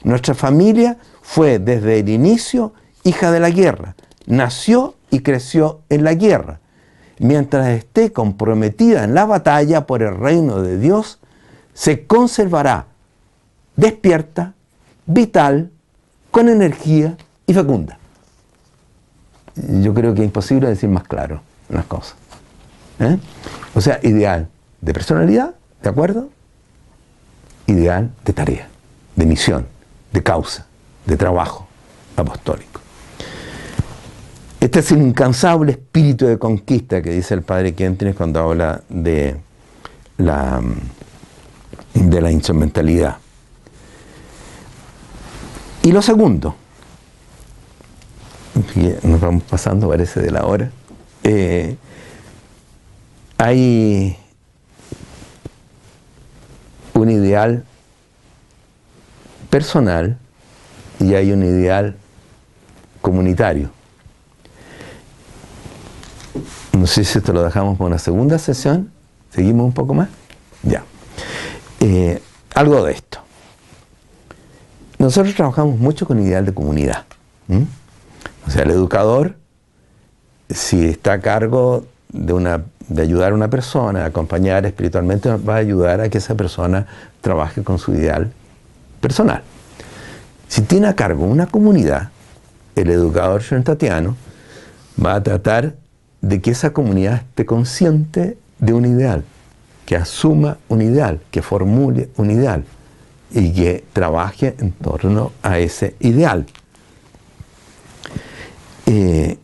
Nuestra 0.03 0.35
familia 0.35 0.99
fue 1.23 1.59
desde 1.59 2.01
el 2.01 2.09
inicio 2.09 2.73
hija 3.05 3.31
de 3.31 3.41
la 3.41 3.51
guerra, 3.51 3.95
nació 4.27 4.95
y 5.11 5.21
creció 5.21 5.81
en 5.89 6.05
la 6.05 6.15
guerra. 6.15 6.61
Mientras 7.19 7.69
esté 7.69 8.13
comprometida 8.13 9.05
en 9.05 9.15
la 9.15 9.27
batalla 9.27 9.87
por 9.87 10.03
el 10.03 10.17
reino 10.17 10.63
de 10.63 10.79
Dios, 10.79 11.19
se 11.75 12.07
conservará 12.07 12.87
despierta, 13.77 14.55
vital, 15.07 15.71
con 16.31 16.49
energía 16.49 17.17
y 17.47 17.55
fecunda. 17.55 17.99
Yo 19.57 19.93
creo 19.93 20.15
que 20.15 20.21
es 20.21 20.27
imposible 20.27 20.69
decir 20.69 20.89
más 20.89 21.05
claro 21.05 21.43
las 21.69 21.85
cosas. 21.87 22.20
¿Eh? 23.01 23.19
O 23.75 23.81
sea, 23.81 23.99
ideal 24.03 24.49
de 24.81 24.93
personalidad, 24.93 25.55
¿de 25.83 25.89
acuerdo? 25.89 26.29
Ideal 27.67 28.11
de 28.25 28.33
tarea, 28.33 28.69
de 29.17 29.27
misión, 29.27 29.67
de 30.13 30.23
causa, 30.23 30.67
de 31.07 31.17
trabajo 31.17 31.67
apostólico. 32.17 32.81
Este 34.61 34.81
es 34.81 34.93
el 34.93 35.01
incansable 35.01 35.73
espíritu 35.73 36.27
de 36.27 36.39
conquista 36.39 37.01
que 37.01 37.11
dice 37.11 37.33
el 37.33 37.43
padre 37.43 37.75
Quentin 37.75 38.13
cuando 38.13 38.41
habla 38.41 38.83
de 38.91 39.37
la, 40.19 40.61
de 41.95 42.21
la 42.21 42.31
instrumentalidad. 42.31 43.17
Y 45.83 45.93
lo 45.93 46.03
segundo, 46.03 46.55
nos 49.03 49.21
vamos 49.21 49.43
pasando, 49.45 49.89
parece 49.89 50.21
de 50.21 50.31
la 50.31 50.45
hora, 50.45 50.71
eh, 51.25 51.77
hay 53.41 54.19
un 56.93 57.11
ideal 57.11 57.65
personal 59.49 60.19
y 60.99 61.15
hay 61.15 61.33
un 61.33 61.43
ideal 61.43 61.97
comunitario. 63.01 63.71
No 66.77 66.87
sé 66.87 67.03
si 67.03 67.17
esto 67.17 67.33
lo 67.33 67.43
dejamos 67.43 67.79
para 67.79 67.87
una 67.87 67.99
segunda 67.99 68.39
sesión. 68.39 68.93
¿Seguimos 69.31 69.65
un 69.65 69.73
poco 69.73 69.95
más? 69.95 70.11
Ya. 70.63 70.85
Eh, 71.81 72.21
algo 72.55 72.85
de 72.85 72.93
esto. 72.93 73.21
Nosotros 74.99 75.35
trabajamos 75.35 75.79
mucho 75.79 76.07
con 76.07 76.21
ideal 76.21 76.45
de 76.45 76.53
comunidad. 76.53 77.07
O 78.47 78.51
sea, 78.51 78.65
el 78.65 78.71
educador, 78.71 79.37
si 80.51 80.85
está 80.85 81.15
a 81.15 81.21
cargo 81.21 81.87
de, 82.13 82.35
una, 82.35 82.65
de 82.91 83.03
ayudar 83.03 83.31
a 83.33 83.35
una 83.35 83.49
persona, 83.49 84.05
acompañar 84.05 84.67
espiritualmente, 84.67 85.31
va 85.37 85.55
a 85.55 85.59
ayudar 85.59 86.01
a 86.01 86.09
que 86.09 86.19
esa 86.19 86.35
persona 86.35 86.87
trabaje 87.21 87.63
con 87.63 87.79
su 87.79 87.95
ideal 87.95 88.33
personal. 89.01 89.43
Si 90.49 90.63
tiene 90.63 90.89
a 90.89 90.97
cargo 90.97 91.25
una 91.25 91.47
comunidad, 91.47 92.11
el 92.75 92.91
educador 92.91 93.43
tatiano 93.65 94.17
va 95.03 95.15
a 95.15 95.23
tratar 95.23 95.77
de 96.21 96.41
que 96.41 96.51
esa 96.51 96.73
comunidad 96.73 97.23
esté 97.29 97.47
consciente 97.47 98.37
de 98.59 98.73
un 98.73 98.85
ideal, 98.85 99.23
que 99.87 99.97
asuma 99.97 100.59
un 100.69 100.83
ideal, 100.83 101.21
que 101.31 101.43
formule 101.43 102.11
un 102.17 102.33
ideal 102.33 102.65
y 103.31 103.53
que 103.53 103.85
trabaje 103.93 104.57
en 104.59 104.73
torno 104.73 105.31
a 105.43 105.61
ese 105.61 105.95
ideal. 106.01 106.45
Eh, 108.87 109.39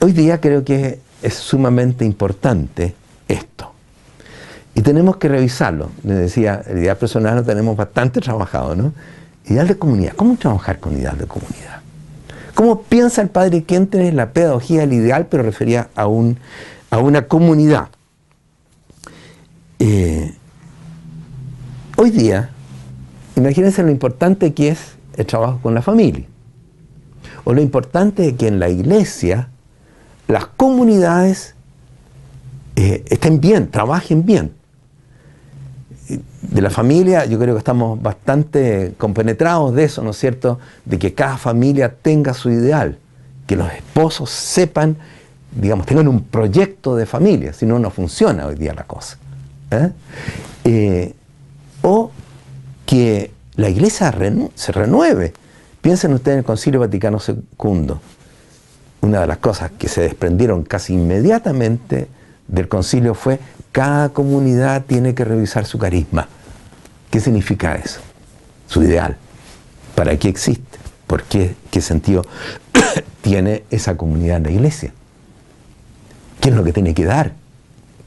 hoy 0.00 0.12
día 0.12 0.40
creo 0.40 0.64
que 0.64 1.00
es 1.22 1.34
sumamente 1.34 2.04
importante 2.04 2.94
esto. 3.28 3.72
Y 4.74 4.82
tenemos 4.82 5.16
que 5.16 5.28
revisarlo. 5.28 5.90
Les 6.04 6.18
decía, 6.18 6.62
el 6.66 6.78
ideal 6.78 6.96
personal 6.96 7.36
lo 7.36 7.44
tenemos 7.44 7.76
bastante 7.76 8.20
trabajado, 8.20 8.76
¿no? 8.76 8.92
Ideal 9.46 9.68
de 9.68 9.76
comunidad. 9.76 10.12
¿Cómo 10.16 10.36
trabajar 10.36 10.78
con 10.78 10.96
ideal 10.96 11.18
de 11.18 11.26
comunidad? 11.26 11.80
¿Cómo 12.54 12.82
piensa 12.82 13.22
el 13.22 13.28
padre 13.28 13.64
Quente 13.64 14.06
en 14.06 14.16
la 14.16 14.32
pedagogía 14.32 14.80
del 14.80 14.92
ideal, 14.92 15.26
pero 15.26 15.42
refería 15.42 15.88
a, 15.94 16.06
un, 16.06 16.38
a 16.90 16.98
una 16.98 17.26
comunidad? 17.26 17.88
Eh, 19.78 20.34
hoy 21.96 22.10
día, 22.10 22.50
imagínense 23.36 23.82
lo 23.82 23.90
importante 23.90 24.52
que 24.52 24.68
es 24.68 24.94
el 25.16 25.26
trabajo 25.26 25.58
con 25.62 25.74
la 25.74 25.82
familia. 25.82 26.26
O 27.44 27.54
lo 27.54 27.62
importante 27.62 28.36
que 28.36 28.46
en 28.46 28.60
la 28.60 28.68
iglesia 28.68 29.48
las 30.30 30.46
comunidades 30.46 31.54
eh, 32.76 33.04
estén 33.08 33.40
bien, 33.40 33.70
trabajen 33.70 34.24
bien. 34.24 34.52
De 36.42 36.62
la 36.62 36.70
familia 36.70 37.24
yo 37.26 37.38
creo 37.38 37.54
que 37.54 37.58
estamos 37.58 38.00
bastante 38.00 38.94
compenetrados 38.98 39.74
de 39.74 39.84
eso, 39.84 40.02
¿no 40.02 40.10
es 40.10 40.16
cierto? 40.16 40.58
De 40.84 40.98
que 40.98 41.14
cada 41.14 41.36
familia 41.36 41.94
tenga 41.94 42.34
su 42.34 42.50
ideal, 42.50 42.98
que 43.46 43.56
los 43.56 43.70
esposos 43.72 44.30
sepan, 44.30 44.96
digamos, 45.52 45.86
tengan 45.86 46.08
un 46.08 46.24
proyecto 46.24 46.96
de 46.96 47.06
familia, 47.06 47.52
si 47.52 47.66
no, 47.66 47.78
no 47.78 47.90
funciona 47.90 48.46
hoy 48.46 48.56
día 48.56 48.74
la 48.74 48.84
cosa. 48.84 49.18
¿eh? 49.70 49.92
Eh, 50.64 51.14
o 51.82 52.10
que 52.86 53.30
la 53.56 53.68
iglesia 53.68 54.12
se 54.54 54.72
renueve. 54.72 55.32
Piensen 55.80 56.12
ustedes 56.12 56.34
en 56.34 56.38
el 56.40 56.44
Concilio 56.44 56.80
Vaticano 56.80 57.18
II 57.26 57.94
una 59.00 59.20
de 59.20 59.26
las 59.26 59.38
cosas 59.38 59.70
que 59.78 59.88
se 59.88 60.02
desprendieron 60.02 60.62
casi 60.62 60.94
inmediatamente 60.94 62.08
del 62.48 62.68
concilio 62.68 63.14
fue 63.14 63.40
cada 63.72 64.08
comunidad 64.10 64.84
tiene 64.84 65.14
que 65.14 65.24
revisar 65.24 65.64
su 65.64 65.78
carisma. 65.78 66.28
¿Qué 67.10 67.20
significa 67.20 67.76
eso? 67.76 68.00
Su 68.66 68.82
ideal. 68.82 69.16
¿Para 69.94 70.16
qué 70.16 70.28
existe? 70.28 70.78
¿Por 71.06 71.22
qué? 71.24 71.54
¿Qué 71.70 71.80
sentido 71.80 72.24
tiene 73.22 73.64
esa 73.70 73.96
comunidad 73.96 74.38
en 74.38 74.42
la 74.44 74.50
iglesia? 74.50 74.92
¿Qué 76.40 76.50
es 76.50 76.54
lo 76.54 76.64
que 76.64 76.72
tiene 76.72 76.94
que 76.94 77.04
dar? 77.04 77.32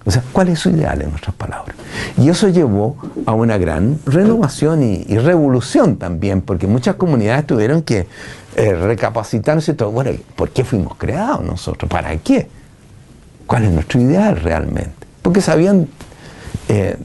O 0.06 0.12
sea, 0.12 0.24
¿cuál 0.34 0.50
es 0.50 0.60
su 0.60 0.70
ideal 0.70 1.02
en 1.02 1.12
nuestras 1.12 1.36
palabras? 1.36 1.76
Y 2.18 2.30
eso 2.30 2.50
llevó 2.50 2.98
a 3.26 3.34
una 3.34 3.58
gran 3.58 4.00
renovación 4.06 4.84
y, 4.84 5.18
revolución 5.18 5.96
también, 5.98 6.42
porque 6.42 6.68
muchas 6.68 6.96
comunidades 6.96 7.48
tuvieron 7.48 7.84
que 7.84 8.08
eh, 8.56 8.74
recapacitarse 8.74 9.74
todo. 9.74 9.92
Bueno, 9.92 10.12
¿por 10.36 10.50
qué 10.50 10.64
fuimos 10.64 10.96
creados 10.98 11.44
nosotros? 11.44 11.90
¿Para 11.90 12.16
qué? 12.18 12.48
¿Cuál 13.46 13.66
es 13.66 13.72
nuestro 13.72 14.00
ideal 14.00 14.40
realmente? 14.40 15.08
Porque 15.22 15.42
sabían 15.42 15.88
eh, 16.70 16.98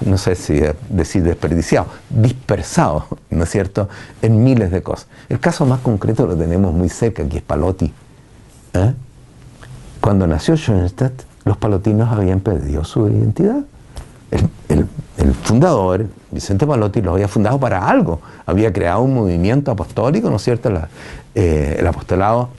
no 0.00 0.18
sé 0.18 0.34
si 0.34 0.60
decir 0.88 1.22
desperdiciado, 1.22 1.86
dispersado, 2.08 3.06
¿no 3.30 3.44
es 3.44 3.50
cierto?, 3.50 3.88
en 4.22 4.42
miles 4.42 4.70
de 4.70 4.82
cosas. 4.82 5.06
El 5.28 5.40
caso 5.40 5.66
más 5.66 5.80
concreto 5.80 6.26
lo 6.26 6.36
tenemos 6.36 6.72
muy 6.72 6.88
cerca, 6.88 7.26
que 7.28 7.38
es 7.38 7.42
Palotti. 7.42 7.92
¿eh? 8.74 8.94
Cuando 10.00 10.26
nació 10.26 10.56
Schoenstatt, 10.56 11.12
los 11.44 11.56
palotinos 11.56 12.10
habían 12.12 12.40
perdido 12.40 12.84
su 12.84 13.08
identidad. 13.08 13.64
El, 14.68 14.86
fundador, 15.42 16.06
Vicente 16.30 16.66
Palotti, 16.66 17.00
lo 17.00 17.12
había 17.12 17.28
fundado 17.28 17.58
para 17.58 17.88
algo. 17.88 18.20
Había 18.46 18.72
creado 18.72 19.00
un 19.02 19.14
movimiento 19.14 19.70
apostólico, 19.70 20.28
¿no 20.30 20.36
es 20.36 20.42
cierto?, 20.42 20.70
eh, 21.34 21.76
el 21.78 21.86
apostolado 21.86 22.50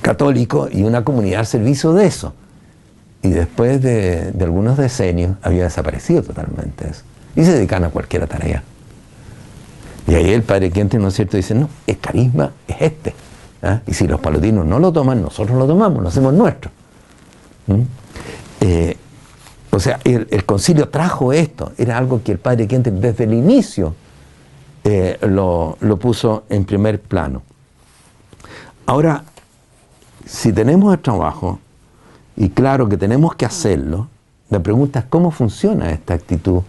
católico 0.00 0.68
y 0.70 0.82
una 0.82 1.04
comunidad 1.04 1.40
al 1.40 1.46
servicio 1.46 1.92
de 1.92 2.06
eso. 2.06 2.34
Y 3.22 3.30
después 3.30 3.82
de, 3.82 4.32
algunos 4.40 4.78
decenios 4.78 5.36
había 5.42 5.64
desaparecido 5.64 6.22
totalmente 6.22 6.88
eso. 6.88 7.02
Y 7.36 7.44
se 7.44 7.52
dedican 7.52 7.84
a 7.84 7.90
cualquier 7.90 8.26
tarea. 8.26 8.62
Y 10.06 10.14
ahí 10.14 10.30
el 10.30 10.42
padre 10.42 10.70
Quente, 10.70 10.98
¿no 10.98 11.08
es 11.08 11.14
cierto?, 11.14 11.36
dice, 11.36 11.54
no, 11.54 11.68
el 11.86 11.98
carisma 11.98 12.52
es 12.66 12.76
este. 12.80 13.14
¿ah? 13.62 13.80
Y 13.86 13.92
si 13.92 14.06
los 14.06 14.20
palotinos 14.20 14.64
no 14.64 14.78
lo 14.78 14.92
toman, 14.92 15.20
nosotros 15.20 15.58
lo 15.58 15.66
tomamos, 15.66 16.02
lo 16.02 16.08
hacemos 16.08 16.32
nuestro. 16.32 16.70
¿Mm? 17.66 17.82
Eh, 18.60 18.96
o 19.70 19.80
sea, 19.80 20.00
el, 20.04 20.44
concilio 20.44 20.88
trajo 20.88 21.32
esto, 21.32 21.72
era 21.76 21.98
algo 21.98 22.22
que 22.22 22.32
el 22.32 22.38
padre 22.38 22.66
Quente 22.66 22.90
desde 22.90 23.24
el 23.24 23.34
inicio 23.34 23.94
eh, 24.84 25.18
lo, 25.22 25.76
lo 25.80 25.96
puso 25.98 26.44
en 26.48 26.64
primer 26.64 27.00
plano. 27.00 27.42
Ahora, 28.86 29.24
si 30.24 30.52
tenemos 30.52 30.94
el 30.94 31.00
trabajo, 31.00 31.58
y 32.36 32.50
claro 32.50 32.88
que 32.88 32.96
tenemos 32.96 33.34
que 33.34 33.44
hacerlo, 33.44 34.08
la 34.48 34.60
pregunta 34.60 35.00
es 35.00 35.04
cómo 35.06 35.30
funciona 35.30 35.90
esta 35.90 36.14
actitud, 36.14 36.62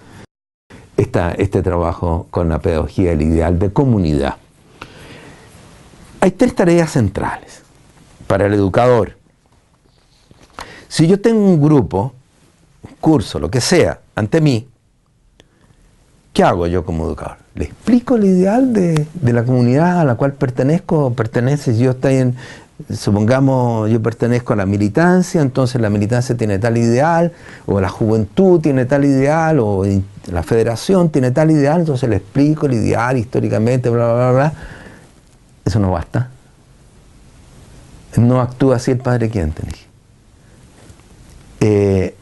este 1.38 1.62
trabajo 1.62 2.28
con 2.30 2.50
la 2.50 2.60
pedagogía, 2.60 3.14
el 3.14 3.22
ideal 3.22 3.58
de 3.58 3.72
comunidad. 3.72 4.36
Hay 6.20 6.32
tres 6.32 6.54
tareas 6.54 6.92
centrales 6.92 7.62
para 8.28 8.48
el 8.48 8.54
educador. 8.54 9.16
Si 10.88 11.08
yo 11.08 11.22
tengo 11.22 11.40
un 11.40 11.62
grupo, 11.62 12.14
curso, 13.00 13.40
lo 13.40 13.50
que 13.50 13.62
sea, 13.62 14.00
ante 14.16 14.42
mí, 14.42 14.68
¿qué 16.34 16.44
hago 16.44 16.68
yo 16.68 16.86
como 16.86 17.06
educador? 17.06 17.38
Le 17.56 17.66
explico 17.66 18.16
el 18.16 18.26
ideal 18.26 18.74
de, 18.74 19.08
de 19.14 19.34
la 19.34 19.44
comunidad 19.44 20.00
a 20.00 20.06
la 20.06 20.16
cual 20.16 20.34
pertenezco, 20.34 21.14
pertenece, 21.14 21.78
yo 21.78 21.92
estoy 21.92 22.16
en, 22.16 22.36
supongamos 22.94 23.90
yo 23.90 24.02
pertenezco 24.02 24.54
a 24.54 24.56
la 24.56 24.66
militancia, 24.66 25.42
entonces 25.42 25.82
la 25.82 25.90
militancia 25.90 26.36
tiene 26.38 26.60
tal 26.60 26.78
ideal, 26.78 27.34
o 27.66 27.82
la 27.82 27.90
juventud 27.90 28.62
tiene 28.62 28.86
tal 28.86 29.06
ideal, 29.06 29.60
o 29.60 29.84
la 30.32 30.44
federación 30.44 31.10
tiene 31.10 31.32
tal 31.32 31.52
ideal, 31.52 31.82
entonces 31.82 32.10
le 32.10 32.18
explico 32.18 32.66
el 32.66 32.74
ideal 32.74 33.18
históricamente, 33.18 33.90
bla, 33.90 34.14
bla, 34.14 34.32
bla, 34.32 34.54
Eso 35.66 35.80
no 35.80 35.92
basta. 35.92 36.30
No 38.18 38.42
actúa 38.42 38.78
así 38.78 38.92
el 38.92 38.98
padre 38.98 39.30
quien 39.30 39.54
eh, 41.62 42.16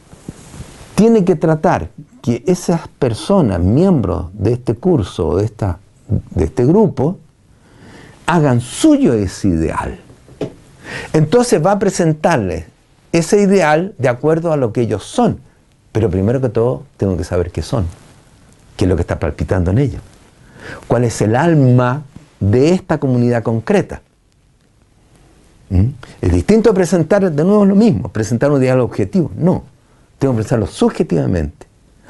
tiene 0.97 1.23
que 1.23 1.37
tratar 1.37 1.91
que 2.21 2.43
esas 2.45 2.89
personas, 2.89 3.61
miembros 3.61 4.25
de 4.33 4.53
este 4.53 4.75
curso, 4.75 5.37
de, 5.37 5.45
esta, 5.45 5.79
de 6.31 6.43
este 6.43 6.65
grupo, 6.65 7.19
hagan 8.25 8.59
suyo 8.59 9.13
ese 9.13 9.47
ideal 9.47 9.99
entonces 11.13 11.63
va 11.65 11.73
a 11.73 11.79
presentarles 11.79 12.65
ese 13.11 13.41
ideal 13.41 13.93
de 13.97 14.09
acuerdo 14.09 14.51
a 14.51 14.57
lo 14.57 14.73
que 14.73 14.81
ellos 14.81 15.03
son. 15.03 15.39
Pero 15.91 16.09
primero 16.09 16.41
que 16.41 16.49
todo, 16.49 16.83
tengo 16.97 17.17
que 17.17 17.23
saber 17.23 17.51
qué 17.51 17.61
son, 17.61 17.87
qué 18.75 18.85
es 18.85 18.89
lo 18.89 18.95
que 18.95 19.01
está 19.01 19.19
palpitando 19.19 19.71
en 19.71 19.79
ellos, 19.79 20.01
cuál 20.87 21.05
es 21.05 21.21
el 21.21 21.35
alma 21.35 22.03
de 22.39 22.73
esta 22.73 22.99
comunidad 22.99 23.41
concreta. 23.41 24.01
¿Mm? 25.69 25.85
Es 26.21 26.31
distinto 26.31 26.69
a 26.69 26.73
presentar 26.73 27.31
de 27.31 27.43
nuevo 27.43 27.65
lo 27.65 27.75
mismo, 27.75 28.09
presentar 28.09 28.51
un 28.51 28.61
ideal 28.61 28.79
objetivo. 28.79 29.31
No, 29.35 29.63
tengo 30.19 30.33
que 30.33 30.37
presentarlo 30.37 30.67
subjetivamente, 30.67 31.67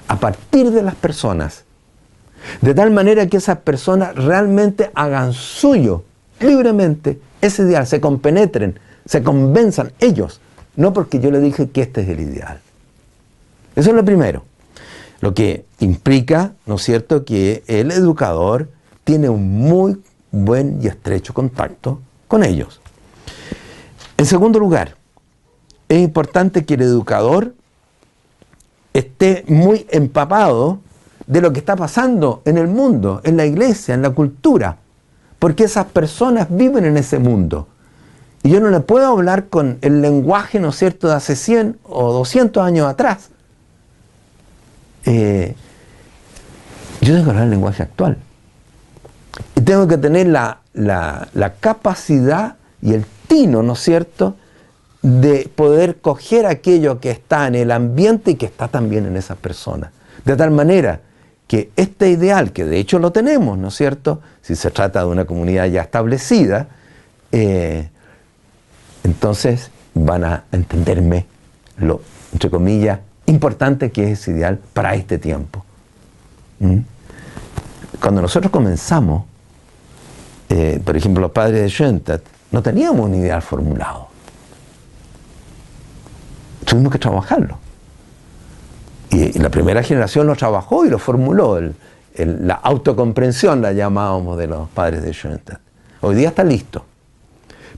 a 0.08 0.20
partir 0.20 0.72
de 0.72 0.82
las 0.82 0.96
personas, 0.96 1.66
de 2.62 2.74
tal 2.74 2.92
manera 2.92 3.28
que 3.28 3.38
esas 3.38 3.58
personas 3.60 4.16
realmente 4.16 4.92
hagan 4.94 5.34
suyo, 5.34 6.04
libremente, 6.40 7.20
ese 7.42 7.64
ideal, 7.64 7.86
se 7.88 8.00
compenetren, 8.00 8.80
se 9.06 9.24
convenzan 9.24 9.92
ellos, 10.00 10.40
no 10.76 10.94
porque 10.94 11.20
yo 11.20 11.32
le 11.32 11.40
dije 11.40 11.70
que 11.70 11.82
este 11.82 12.02
es 12.02 12.10
el 12.10 12.20
ideal. 12.20 12.60
Eso 13.76 13.90
es 13.90 13.96
lo 13.96 14.06
primero. 14.06 14.44
Lo 15.20 15.34
que 15.34 15.66
implica, 15.80 16.54
¿no 16.66 16.76
es 16.76 16.84
cierto?, 16.84 17.26
que 17.26 17.64
el 17.68 17.92
educador 17.92 18.70
tiene 19.04 19.30
un 19.30 19.60
muy 19.60 20.02
buen 20.32 20.80
y 20.82 20.88
estrecho 20.88 21.34
contacto 21.34 22.00
con 22.28 22.44
ellos. 22.44 22.82
En 24.18 24.26
segundo 24.26 24.60
lugar, 24.60 24.96
es 25.90 26.00
importante 26.00 26.66
que 26.66 26.76
el 26.76 26.82
educador 26.82 27.54
esté 29.00 29.44
muy 29.48 29.86
empapado 29.90 30.80
de 31.26 31.42
lo 31.42 31.52
que 31.54 31.60
está 31.60 31.76
pasando 31.76 32.42
en 32.46 32.58
el 32.58 32.68
mundo, 32.68 33.22
en 33.24 33.38
la 33.38 33.46
iglesia, 33.46 33.94
en 33.94 34.02
la 34.02 34.12
cultura 34.12 34.78
porque 35.40 35.66
esas 35.66 35.86
personas 35.86 36.48
viven 36.50 36.86
en 36.86 36.98
ese 36.98 37.20
mundo. 37.20 37.68
Y 38.44 38.50
yo 38.50 38.60
no 38.60 38.70
le 38.70 38.80
puedo 38.80 39.08
hablar 39.08 39.48
con 39.48 39.78
el 39.82 40.02
lenguaje, 40.02 40.60
¿no 40.60 40.70
es 40.70 40.78
cierto?, 40.78 41.08
de 41.08 41.16
hace 41.16 41.36
100 41.36 41.80
o 41.84 42.14
200 42.14 42.64
años 42.64 42.88
atrás. 42.88 43.30
Eh, 45.06 45.56
yo 47.02 47.14
tengo 47.14 47.26
que 47.26 47.30
hablar 47.30 47.44
el 47.46 47.50
lenguaje 47.52 47.84
actual. 47.84 48.18
Y 49.56 49.62
tengo 49.62 49.88
que 49.88 49.98
tener 49.98 50.28
la, 50.28 50.60
la 50.74 51.54
capacidad 51.60 52.56
y 52.82 52.94
el 52.94 53.06
tino, 53.28 53.64
¿no 53.64 53.74
es 53.74 53.80
cierto?, 53.80 54.36
de 55.02 55.50
poder 55.56 55.98
coger 55.98 56.46
aquello 56.46 57.00
que 57.00 57.12
está 57.12 57.48
en 57.48 57.56
el 57.56 57.72
ambiente 57.72 58.32
y 58.32 58.36
que 58.36 58.48
está 58.48 58.68
también 58.68 59.06
en 59.06 59.16
esas 59.16 59.38
personas. 59.38 59.92
De 60.26 60.36
tal 60.36 60.52
manera 60.52 61.02
que 61.48 61.72
este 61.76 62.10
ideal, 62.10 62.52
que 62.52 62.66
de 62.66 62.80
hecho 62.80 63.00
lo 63.00 63.12
tenemos, 63.12 63.58
¿no 63.58 63.70
es 63.70 63.76
cierto? 63.76 64.22
Si 64.42 64.56
se 64.56 64.72
trata 64.72 65.02
de 65.02 65.06
una 65.08 65.26
comunidad 65.26 65.66
ya 65.66 65.82
establecida, 65.82 66.68
eh, 67.32 67.90
entonces 69.04 69.72
van 69.94 70.24
a 70.24 70.44
entenderme 70.52 71.26
lo, 71.78 72.02
entre 72.34 72.50
comillas, 72.50 73.00
importante 73.26 73.92
que 73.92 74.12
es 74.12 74.20
ese 74.20 74.32
ideal 74.32 74.60
para 74.74 74.96
este 74.96 75.18
tiempo. 75.18 75.64
¿Mm? 76.60 76.80
Cuando 78.02 78.22
nosotros 78.22 78.52
comenzamos, 78.52 79.24
eh, 80.50 80.82
por 80.84 80.96
ejemplo, 80.96 81.22
los 81.22 81.32
padres 81.32 81.62
de 81.62 81.70
Schoenstatt, 81.70 82.22
no 82.52 82.62
teníamos 82.62 83.06
un 83.06 83.16
ideal 83.16 83.42
formulado. 83.42 84.07
Tuvimos 86.68 86.92
que 86.92 87.00
trabajarlo. 87.00 87.58
Y, 89.10 89.40
la 89.40 89.50
primera 89.50 89.82
generación 89.82 90.28
lo 90.28 90.36
trabajó 90.36 90.86
y 90.86 90.90
lo 90.90 91.00
formuló. 91.00 91.60
la 92.18 92.56
autocomprensión 92.56 93.62
la 93.62 93.72
llamábamos 93.72 94.38
de 94.38 94.48
los 94.48 94.68
padres 94.70 95.02
de 95.02 95.14
Schoenstatt. 95.14 95.62
Hoy 96.02 96.16
día 96.16 96.28
está 96.30 96.44
listo. 96.44 96.84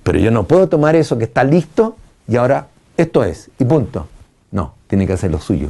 Pero 0.01 0.17
yo 0.17 0.31
no 0.31 0.45
puedo 0.45 0.67
tomar 0.67 0.95
eso 0.95 1.19
que 1.19 1.25
está 1.25 1.43
listo 1.43 1.97
y 2.27 2.35
ahora 2.35 2.67
esto 2.97 3.23
es, 3.23 3.51
y 3.59 3.65
punto. 3.65 4.07
No, 4.51 4.73
tiene 4.87 5.05
que 5.05 5.13
hacer 5.13 5.29
lo 5.29 5.39
suyo. 5.39 5.69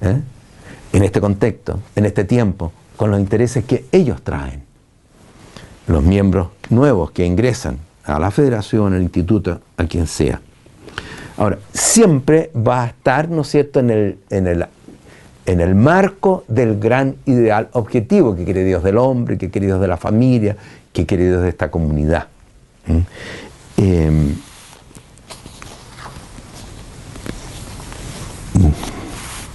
¿Eh? 0.00 0.20
En 0.94 1.04
este 1.04 1.20
contexto, 1.20 1.80
en 1.94 2.06
este 2.06 2.24
tiempo, 2.24 2.72
con 2.96 3.10
los 3.10 3.20
intereses 3.20 3.64
que 3.64 3.84
ellos 3.92 4.22
traen. 4.22 4.64
Los 5.86 6.02
miembros 6.02 6.48
nuevos 6.70 7.10
que 7.10 7.26
ingresan 7.26 7.78
a 8.04 8.18
la 8.18 8.30
federación, 8.30 8.94
al 8.94 9.02
instituto, 9.02 9.60
a 9.76 9.84
quien 9.84 10.06
sea. 10.06 10.40
Ahora, 11.36 11.58
siempre 11.72 12.50
va 12.56 12.84
a 12.84 12.86
estar, 12.86 13.28
¿no 13.28 13.42
es 13.42 13.48
cierto?, 13.48 13.80
en 13.80 13.90
el, 13.90 14.18
en 14.30 14.46
el, 14.46 14.66
en 15.44 15.60
el 15.60 15.74
marco 15.74 16.44
del 16.48 16.78
gran 16.78 17.16
ideal 17.26 17.68
objetivo 17.72 18.34
que 18.34 18.44
quiere 18.44 18.64
Dios 18.64 18.82
del 18.82 18.98
hombre, 18.98 19.36
que 19.36 19.50
quiere 19.50 19.66
Dios 19.66 19.80
de 19.80 19.88
la 19.88 19.96
familia, 19.96 20.56
que 20.92 21.04
quiere 21.04 21.28
Dios 21.28 21.42
de 21.42 21.48
esta 21.50 21.70
comunidad. 21.70 22.28
Em, 23.76 24.34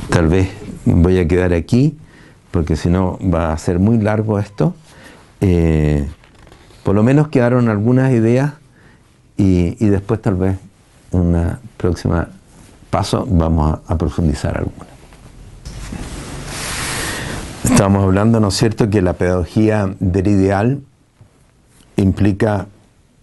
tal 0.10 0.28
vez 0.28 0.50
voy 0.86 1.18
a 1.18 1.28
quedar 1.28 1.54
aquí, 1.54 1.98
porque 2.52 2.76
si 2.76 2.90
no 2.90 3.18
va 3.22 3.54
a 3.54 3.58
ser 3.58 3.80
muy 3.80 3.98
largo 3.98 4.38
esto. 4.38 4.76
eh, 5.40 6.08
por 6.84 6.96
lo 6.96 7.04
menos 7.04 7.28
quedaron 7.28 7.70
algunas 7.70 8.12
ideas 8.12 8.54
y, 9.38 9.74
después 9.88 10.22
tal 10.22 10.36
vez 10.36 10.58
en 11.12 11.20
una 11.20 11.60
próxima 11.78 12.28
paso 12.90 13.26
vamos 13.30 13.80
a, 13.88 13.94
a 13.94 13.98
profundizar 13.98 14.58
algunas. 14.58 14.88
Estamos 17.64 18.04
hablando, 18.04 18.40
¿no 18.40 18.50
es 18.50 18.56
cierto?, 18.56 18.90
que 18.90 19.02
la 19.02 19.14
pedagogía 19.14 19.96
del 20.00 20.28
ideal 20.28 20.82
implica 21.96 22.68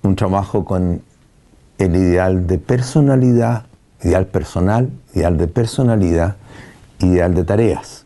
un 0.03 0.17
trabajo 0.17 0.65
con 0.65 1.03
el 1.79 1.97
ideal 1.97 2.47
de 2.47 2.59
personalidad, 2.59 3.67
ideal 4.03 4.27
personal, 4.27 4.91
ideal 5.15 5.37
de 5.39 5.47
personalidad, 5.47 6.37
ideal 7.01 7.35
de 7.35 7.45
tareas. 7.45 8.05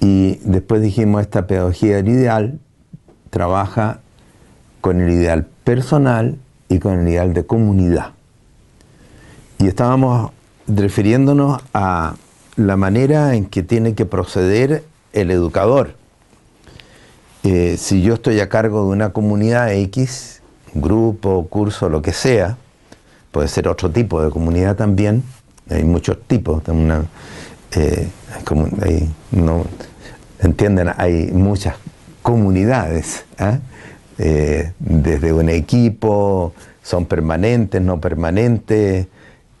Y 0.00 0.40
después 0.44 0.82
dijimos, 0.82 1.22
esta 1.22 1.46
pedagogía 1.46 1.96
del 1.96 2.08
ideal 2.08 2.58
trabaja 3.30 4.00
con 4.80 5.00
el 5.00 5.10
ideal 5.10 5.46
personal 5.64 6.38
y 6.68 6.78
con 6.78 7.00
el 7.00 7.08
ideal 7.08 7.34
de 7.34 7.46
comunidad. 7.46 8.15
Y 9.58 9.66
estábamos 9.66 10.32
refiriéndonos 10.66 11.62
a 11.72 12.14
la 12.56 12.76
manera 12.76 13.34
en 13.34 13.46
que 13.46 13.62
tiene 13.62 13.94
que 13.94 14.06
proceder 14.06 14.84
el 15.12 15.30
educador. 15.30 15.94
Eh, 17.42 17.76
si 17.78 18.02
yo 18.02 18.14
estoy 18.14 18.40
a 18.40 18.48
cargo 18.48 18.82
de 18.86 18.88
una 18.88 19.10
comunidad 19.10 19.72
X, 19.72 20.42
grupo, 20.74 21.46
curso, 21.48 21.88
lo 21.88 22.02
que 22.02 22.12
sea, 22.12 22.56
puede 23.30 23.48
ser 23.48 23.68
otro 23.68 23.90
tipo 23.90 24.22
de 24.22 24.30
comunidad 24.30 24.76
también, 24.76 25.22
hay 25.70 25.84
muchos 25.84 26.18
tipos, 26.26 26.62
una, 26.68 27.04
eh, 27.74 28.08
no, 29.30 29.64
entienden, 30.40 30.90
hay 30.96 31.30
muchas 31.32 31.76
comunidades, 32.22 33.24
¿ah? 33.38 33.58
eh, 34.18 34.72
desde 34.78 35.32
un 35.32 35.48
equipo, 35.48 36.52
son 36.82 37.06
permanentes, 37.06 37.80
no 37.80 38.00
permanentes, 38.00 39.06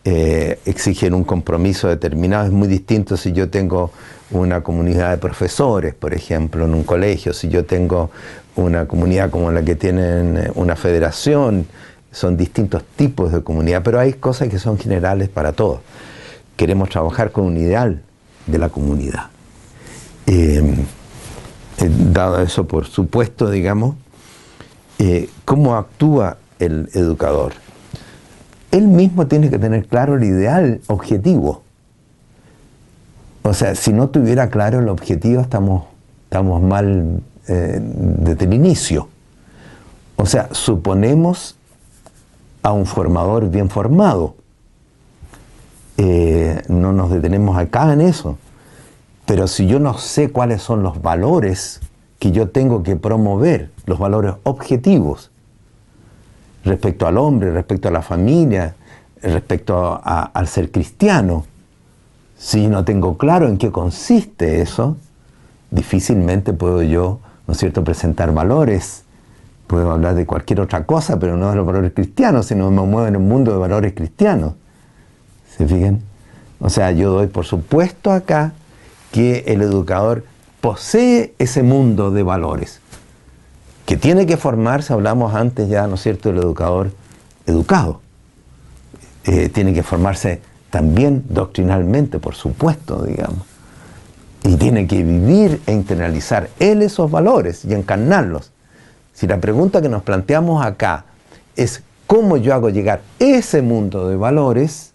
eh, 0.06 0.60
exigen 0.64 1.14
un 1.14 1.24
compromiso 1.24 1.88
determinado, 1.88 2.46
es 2.46 2.52
muy 2.52 2.68
distinto 2.68 3.16
si 3.16 3.32
yo 3.32 3.50
tengo 3.50 3.90
una 4.30 4.62
comunidad 4.62 5.10
de 5.10 5.18
profesores, 5.18 5.94
por 5.94 6.14
ejemplo, 6.14 6.64
en 6.64 6.74
un 6.74 6.84
colegio, 6.84 7.32
si 7.32 7.48
yo 7.48 7.64
tengo 7.64 8.10
una 8.54 8.86
comunidad 8.86 9.30
como 9.30 9.50
la 9.50 9.64
que 9.64 9.74
tienen 9.74 10.52
una 10.54 10.76
federación, 10.76 11.66
son 12.12 12.36
distintos 12.36 12.84
tipos 12.94 13.32
de 13.32 13.42
comunidad, 13.42 13.82
pero 13.82 13.98
hay 13.98 14.12
cosas 14.12 14.48
que 14.48 14.60
son 14.60 14.78
generales 14.78 15.28
para 15.28 15.52
todos. 15.52 15.80
Queremos 16.56 16.88
trabajar 16.88 17.32
con 17.32 17.44
un 17.44 17.56
ideal 17.56 18.00
de 18.46 18.58
la 18.58 18.68
comunidad. 18.68 19.26
Eh, 20.26 20.62
eh, 21.78 21.90
dado 22.12 22.40
eso 22.40 22.64
por 22.66 22.86
supuesto, 22.86 23.50
digamos, 23.50 23.96
eh, 25.00 25.28
¿cómo 25.44 25.76
actúa 25.76 26.38
el 26.60 26.88
educador? 26.94 27.65
Él 28.76 28.88
mismo 28.88 29.26
tiene 29.26 29.48
que 29.48 29.58
tener 29.58 29.86
claro 29.86 30.16
el 30.16 30.24
ideal 30.24 30.80
objetivo. 30.88 31.62
O 33.42 33.54
sea, 33.54 33.74
si 33.74 33.92
no 33.92 34.08
tuviera 34.08 34.50
claro 34.50 34.80
el 34.80 34.88
objetivo, 34.88 35.40
estamos, 35.40 35.84
estamos 36.24 36.60
mal 36.62 37.22
desde 37.46 38.44
el 38.44 38.52
inicio. 38.52 39.08
O 40.16 40.26
sea, 40.26 40.48
suponemos 40.52 41.56
a 42.62 42.72
un 42.72 42.84
formador 42.84 43.48
bien 43.48 43.70
formado. 43.70 44.34
no 46.68 46.92
nos 46.92 47.10
detenemos 47.10 47.56
acá 47.56 47.92
en 47.92 48.02
eso. 48.02 48.36
Pero 49.24 49.46
si 49.48 49.66
yo 49.66 49.80
no 49.80 49.96
sé 49.96 50.30
cuáles 50.30 50.60
son 50.60 50.82
los 50.82 51.00
valores 51.00 51.80
que 52.18 52.30
yo 52.30 52.50
tengo 52.50 52.82
que 52.82 52.96
promover, 52.96 53.70
los 53.86 53.98
valores 53.98 54.34
objetivos, 54.42 55.30
respecto 56.66 57.06
al 57.06 57.16
hombre, 57.16 57.52
respecto 57.52 57.88
a 57.88 57.90
la 57.90 58.02
familia, 58.02 58.74
respecto 59.22 60.00
al 60.04 60.48
ser 60.48 60.70
cristiano, 60.70 61.46
si 62.36 62.66
no 62.66 62.84
tengo 62.84 63.16
claro 63.16 63.48
en 63.48 63.56
qué 63.56 63.70
consiste 63.70 64.60
eso, 64.60 64.96
difícilmente 65.70 66.52
puedo 66.52 66.82
yo, 66.82 67.20
¿no 67.46 67.52
es 67.52 67.58
cierto?, 67.58 67.82
presentar 67.82 68.32
valores. 68.34 69.04
Puedo 69.66 69.90
hablar 69.90 70.14
de 70.14 70.26
cualquier 70.26 70.60
otra 70.60 70.84
cosa, 70.84 71.18
pero 71.18 71.36
no 71.36 71.50
de 71.50 71.56
los 71.56 71.66
valores 71.66 71.92
cristianos, 71.92 72.46
sino 72.46 72.70
me 72.70 72.82
muevo 72.82 73.06
en 73.06 73.16
un 73.16 73.26
mundo 73.26 73.52
de 73.52 73.58
valores 73.58 73.94
cristianos. 73.94 74.52
¿Se 75.56 75.66
fijan? 75.66 76.02
O 76.60 76.68
sea, 76.68 76.92
yo 76.92 77.10
doy 77.10 77.26
por 77.26 77.46
supuesto 77.46 78.12
acá 78.12 78.52
que 79.12 79.44
el 79.46 79.62
educador 79.62 80.24
posee 80.60 81.34
ese 81.38 81.62
mundo 81.62 82.10
de 82.10 82.22
valores, 82.22 82.80
que 83.86 83.96
tiene 83.96 84.26
que 84.26 84.36
formarse, 84.36 84.92
hablamos 84.92 85.34
antes 85.34 85.68
ya, 85.68 85.86
¿no 85.86 85.94
es 85.94 86.02
cierto?, 86.02 86.30
el 86.30 86.38
educador 86.38 86.90
educado. 87.46 88.00
Eh, 89.24 89.48
tiene 89.48 89.72
que 89.72 89.84
formarse 89.84 90.40
también 90.70 91.24
doctrinalmente, 91.28 92.18
por 92.18 92.34
supuesto, 92.34 93.04
digamos. 93.04 93.46
Y 94.42 94.56
tiene 94.56 94.88
que 94.88 95.02
vivir 95.02 95.60
e 95.66 95.72
internalizar 95.72 96.50
él 96.58 96.82
esos 96.82 97.10
valores 97.10 97.64
y 97.64 97.74
encarnarlos. 97.74 98.50
Si 99.14 99.28
la 99.28 99.40
pregunta 99.40 99.80
que 99.80 99.88
nos 99.88 100.02
planteamos 100.02 100.64
acá 100.64 101.04
es 101.54 101.82
cómo 102.08 102.36
yo 102.36 102.54
hago 102.54 102.70
llegar 102.70 103.02
ese 103.20 103.62
mundo 103.62 104.08
de 104.08 104.16
valores 104.16 104.92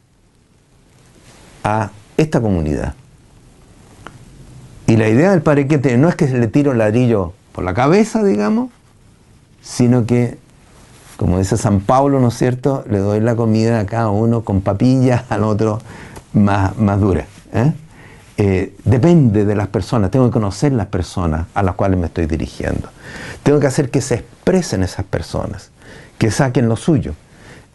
a 1.64 1.92
esta 2.18 2.42
comunidad. 2.42 2.94
Y 4.86 4.98
la 4.98 5.08
idea 5.08 5.32
del 5.32 5.42
Padre 5.42 5.68
Quente 5.68 5.98
no 5.98 6.10
es 6.10 6.16
que 6.16 6.28
se 6.28 6.38
le 6.38 6.48
tire 6.48 6.70
un 6.70 6.78
ladrillo 6.78 7.34
por 7.54 7.64
la 7.64 7.74
cabeza, 7.74 8.24
digamos, 8.24 8.70
sino 9.62 10.06
que, 10.06 10.38
como 11.18 11.40
dice 11.40 11.58
San 11.58 11.82
Pablo, 11.82 12.20
¿no 12.20 12.30
es 12.30 12.38
cierto?, 12.38 12.84
le 12.90 13.00
doy 13.00 13.20
la 13.20 13.36
comida 13.36 13.80
a 13.80 13.86
cada 13.86 14.10
uno 14.10 14.44
con 14.44 14.62
papillas, 14.62 15.24
al 15.30 15.44
otro 15.44 15.80
más, 16.34 16.78
más 16.78 17.00
dura. 17.00 17.26
¿eh? 17.54 17.74
Eh, 18.38 18.76
depende 18.86 19.46
de 19.46 19.56
las 19.56 19.68
personas, 19.68 20.12
tengo 20.12 20.26
que 20.26 20.34
conocer 20.34 20.72
las 20.72 20.88
personas 20.88 21.48
a 21.54 21.64
las 21.64 21.76
cuales 21.76 22.00
me 22.00 22.08
estoy 22.08 22.26
dirigiendo. 22.26 22.90
Tengo 23.44 23.60
que 23.60 23.68
hacer 23.68 23.90
que 23.90 24.02
se 24.02 24.16
expresen 24.16 24.84
esas 24.84 25.06
personas, 25.06 25.70
que 26.18 26.32
saquen 26.32 26.68
lo 26.68 26.76
suyo. 26.76 27.14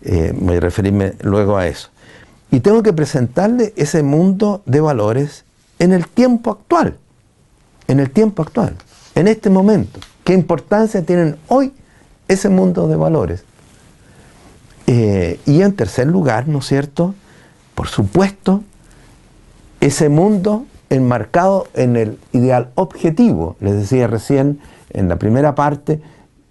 Eh, 0.02 0.32
voy 0.36 0.56
a 0.56 0.60
referirme 0.60 1.14
luego 1.20 1.56
a 1.56 1.66
eso. 1.66 1.90
Y 2.50 2.60
tengo 2.60 2.82
que 2.82 2.92
presentarle 2.92 3.72
ese 3.76 4.02
mundo 4.02 4.62
de 4.66 4.80
valores 4.80 5.44
en 5.78 5.92
el 5.92 6.06
tiempo 6.08 6.50
actual 6.50 6.96
en 7.88 8.00
el 8.00 8.10
tiempo 8.10 8.42
actual, 8.42 8.74
en 9.14 9.28
este 9.28 9.50
momento. 9.50 10.00
¿Qué 10.26 10.32
importancia 10.32 11.06
tienen 11.06 11.36
hoy 11.46 11.72
ese 12.26 12.48
mundo 12.48 12.88
de 12.88 12.96
valores? 12.96 13.44
Eh, 14.88 15.38
y 15.46 15.62
en 15.62 15.76
tercer 15.76 16.08
lugar, 16.08 16.48
¿no 16.48 16.58
es 16.58 16.66
cierto? 16.66 17.14
Por 17.76 17.86
supuesto, 17.86 18.64
ese 19.80 20.08
mundo 20.08 20.66
enmarcado 20.90 21.68
en 21.74 21.96
el 21.96 22.18
ideal 22.32 22.70
objetivo. 22.74 23.54
Les 23.60 23.76
decía 23.76 24.08
recién 24.08 24.58
en 24.90 25.08
la 25.08 25.14
primera 25.14 25.54
parte, 25.54 26.02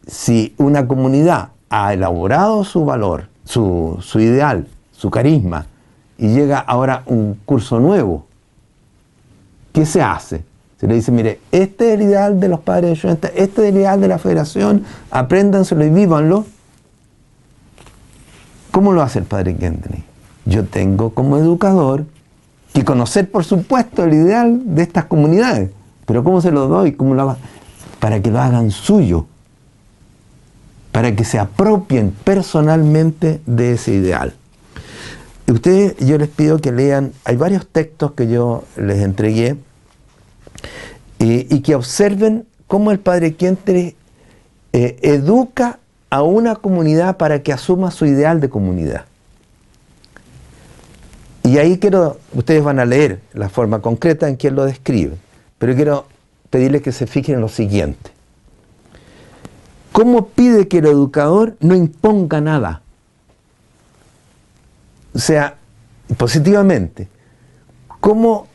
si 0.08 0.56
una 0.58 0.88
comunidad 0.88 1.50
ha 1.70 1.94
elaborado 1.94 2.64
su 2.64 2.86
valor, 2.86 3.28
su, 3.44 3.98
su 4.00 4.22
ideal, 4.22 4.70
su 4.94 5.12
carisma, 5.12 5.66
y 6.18 6.30
llega 6.30 6.60
ahora 6.60 7.04
un 7.08 7.42
curso 7.44 7.82
nuevo, 7.82 8.26
¿qué 9.74 9.86
se 9.86 10.02
hace? 10.02 10.46
Se 10.80 10.88
le 10.88 10.96
dice, 10.96 11.12
mire, 11.12 11.40
este 11.52 11.94
es 11.94 12.00
el 12.00 12.02
ideal 12.02 12.40
de 12.40 12.50
los 12.50 12.60
padres 12.60 13.02
de 13.02 13.12
este 13.12 13.30
es 13.36 13.60
el 13.70 13.78
ideal 13.78 14.02
de 14.02 14.08
la 14.10 14.18
federación, 14.18 14.84
apréndanselo 15.10 15.86
y 15.86 15.90
vívanlo. 15.90 16.46
¿Cómo 18.72 18.92
lo 18.92 19.02
hace 19.02 19.20
el 19.20 19.26
padre 19.26 19.56
Kendrick? 19.56 20.04
Yo 20.46 20.66
tengo 20.66 21.12
como 21.12 21.38
educador 21.38 22.06
que 22.74 22.84
conocer, 22.84 23.32
por 23.32 23.46
supuesto, 23.46 24.04
el 24.04 24.14
ideal 24.14 24.62
de 24.76 24.84
estas 24.84 25.06
comunidades. 25.06 25.72
Pero 26.06 26.26
¿cómo 26.26 26.42
se 26.42 26.52
lo 26.52 26.68
doy? 26.68 26.92
¿Cómo 26.92 27.16
lo 27.16 27.22
hago? 27.22 27.38
Para 28.00 28.22
que 28.22 28.30
lo 28.30 28.42
hagan 28.42 28.70
suyo. 28.70 29.28
Para 30.92 31.16
que 31.16 31.24
se 31.24 31.40
apropien 31.40 32.14
personalmente 32.26 33.42
de 33.46 33.74
ese 33.74 33.94
ideal. 33.94 34.34
Ustedes, 35.48 35.96
yo 35.98 36.18
les 36.18 36.28
pido 36.28 36.60
que 36.60 36.74
lean, 36.74 37.14
hay 37.24 37.38
varios 37.38 37.66
textos 37.66 38.12
que 38.12 38.28
yo 38.28 38.66
les 38.76 39.02
entregué 39.02 39.56
y 41.20 41.62
que 41.62 41.76
observen 41.76 42.46
cómo 42.68 42.92
el 42.92 43.00
Padre 43.00 43.36
Quientre 43.36 43.96
eh, 44.74 44.98
educa 45.04 45.80
a 46.10 46.22
una 46.22 46.56
comunidad 46.56 47.18
para 47.18 47.42
que 47.44 47.54
asuma 47.54 47.92
su 47.92 48.06
ideal 48.06 48.42
de 48.42 48.50
comunidad. 48.50 49.06
Y 51.44 51.60
ahí 51.60 51.78
quiero, 51.78 52.18
ustedes 52.34 52.64
van 52.64 52.80
a 52.80 52.86
leer 52.86 53.22
la 53.34 53.50
forma 53.50 53.82
concreta 53.82 54.28
en 54.28 54.36
que 54.36 54.48
él 54.48 54.56
lo 54.56 54.66
describe, 54.66 55.16
pero 55.58 55.76
quiero 55.76 56.08
pedirles 56.50 56.82
que 56.82 56.92
se 56.92 57.08
fijen 57.08 57.36
en 57.36 57.42
lo 57.42 57.50
siguiente. 57.50 58.12
¿Cómo 59.92 60.28
pide 60.28 60.68
que 60.68 60.80
el 60.80 60.88
educador 60.88 61.56
no 61.62 61.76
imponga 61.76 62.42
nada? 62.42 62.82
O 65.14 65.20
sea, 65.20 65.56
positivamente, 66.18 67.08
¿cómo 68.02 68.48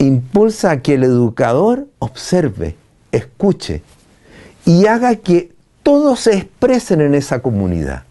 impulsa 0.00 0.70
a 0.72 0.80
que 0.82 0.94
el 0.94 1.04
educador 1.04 1.86
observe, 1.98 2.74
escuche 3.12 3.82
y 4.64 4.86
haga 4.86 5.16
que 5.16 5.52
todos 5.82 6.20
se 6.20 6.36
expresen 6.36 7.00
en 7.00 7.14
esa 7.14 7.40
comunidad. 7.40 8.04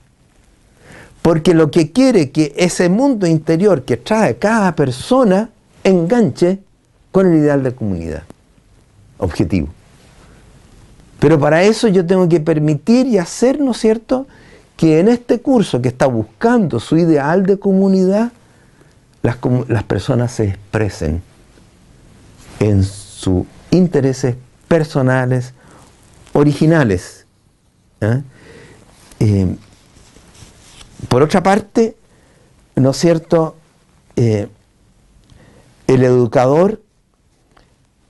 Porque 1.21 1.53
lo 1.53 1.69
que 1.71 1.91
quiere 1.91 2.31
que 2.31 2.53
ese 2.57 2.89
mundo 2.89 3.27
interior 3.27 3.83
que 3.83 3.97
trae 3.97 4.37
cada 4.37 4.75
persona 4.75 5.49
enganche 5.83 6.59
con 7.11 7.27
el 7.27 7.39
ideal 7.39 7.63
de 7.63 7.73
comunidad. 7.73 8.23
Objetivo. 9.17 9.67
Pero 11.19 11.39
para 11.39 11.63
eso 11.63 11.87
yo 11.87 12.05
tengo 12.05 12.29
que 12.29 12.39
permitir 12.39 13.07
y 13.07 13.17
hacer, 13.17 13.59
¿no 13.59 13.71
es 13.71 13.77
cierto?, 13.77 14.27
que 14.77 14.99
en 14.99 15.09
este 15.09 15.41
curso 15.41 15.81
que 15.81 15.89
está 15.89 16.05
buscando 16.05 16.79
su 16.79 16.95
ideal 16.95 17.45
de 17.45 17.59
comunidad, 17.59 18.31
las, 19.21 19.37
las 19.67 19.83
personas 19.83 20.31
se 20.31 20.45
expresen 20.45 21.21
en 22.59 22.83
sus 22.83 23.45
intereses 23.71 24.35
personales, 24.67 25.53
originales. 26.33 27.25
¿eh? 28.01 28.21
Eh, 29.19 29.55
por 31.07 31.21
otra 31.21 31.41
parte, 31.41 31.95
¿no 32.75 32.91
es 32.91 32.97
cierto? 32.97 33.55
Eh, 34.15 34.47
el 35.87 36.03
educador 36.03 36.81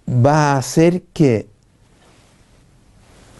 va 0.08 0.54
a 0.54 0.58
hacer 0.58 1.04
que 1.14 1.48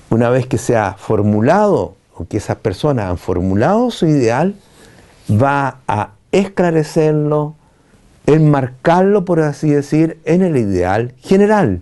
una 0.10 0.30
vez 0.30 0.48
que 0.48 0.57
se 0.57 0.76
ha 0.76 0.94
formulado 0.94 1.95
o 2.15 2.26
que 2.27 2.38
esas 2.38 2.57
personas 2.57 3.10
han 3.10 3.18
formulado 3.18 3.91
su 3.91 4.06
ideal, 4.06 4.56
va 5.30 5.80
a 5.88 6.11
esclarecerlo, 6.31 7.56
enmarcarlo, 8.25 9.25
por 9.25 9.39
así 9.41 9.69
decir, 9.69 10.19
en 10.25 10.41
el 10.41 10.57
ideal 10.57 11.13
general 11.19 11.81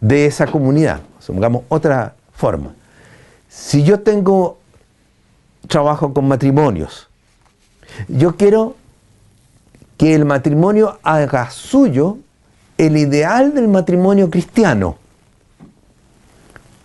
de 0.00 0.26
esa 0.26 0.46
comunidad. 0.46 1.00
Supongamos 1.18 1.64
otra 1.68 2.14
forma. 2.32 2.74
Si 3.48 3.82
yo 3.82 4.00
tengo 4.00 4.58
trabajo 5.66 6.14
con 6.14 6.28
matrimonios, 6.28 7.08
yo 8.08 8.36
quiero 8.36 8.76
que 9.96 10.14
el 10.14 10.24
matrimonio 10.24 10.98
haga 11.02 11.50
suyo 11.50 12.18
el 12.78 12.96
ideal 12.96 13.54
del 13.54 13.68
matrimonio 13.68 14.30
cristiano. 14.30 14.96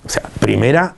O 0.06 0.10
sea, 0.10 0.24
primera 0.40 0.96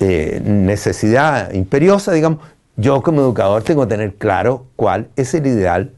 eh, 0.00 0.42
necesidad 0.44 1.52
imperiosa, 1.52 2.12
digamos, 2.12 2.40
yo 2.76 3.02
como 3.02 3.20
educador 3.20 3.62
tengo 3.62 3.82
que 3.82 3.88
tener 3.88 4.14
claro 4.14 4.66
cuál 4.76 5.08
es 5.16 5.32
el 5.34 5.46
ideal 5.46 5.92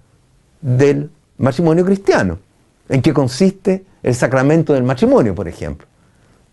del 0.64 1.10
matrimonio 1.36 1.84
cristiano, 1.84 2.38
en 2.88 3.02
qué 3.02 3.12
consiste 3.12 3.84
el 4.02 4.14
sacramento 4.14 4.72
del 4.72 4.82
matrimonio, 4.82 5.34
por 5.34 5.46
ejemplo. 5.46 5.86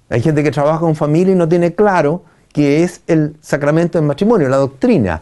Hay 0.09 0.21
gente 0.21 0.43
que 0.43 0.51
trabaja 0.51 0.81
con 0.81 0.95
familia 0.95 1.33
y 1.33 1.37
no 1.37 1.47
tiene 1.47 1.73
claro 1.73 2.23
qué 2.51 2.83
es 2.83 3.01
el 3.07 3.37
sacramento 3.41 3.97
del 3.97 4.05
matrimonio, 4.05 4.49
la 4.49 4.57
doctrina 4.57 5.21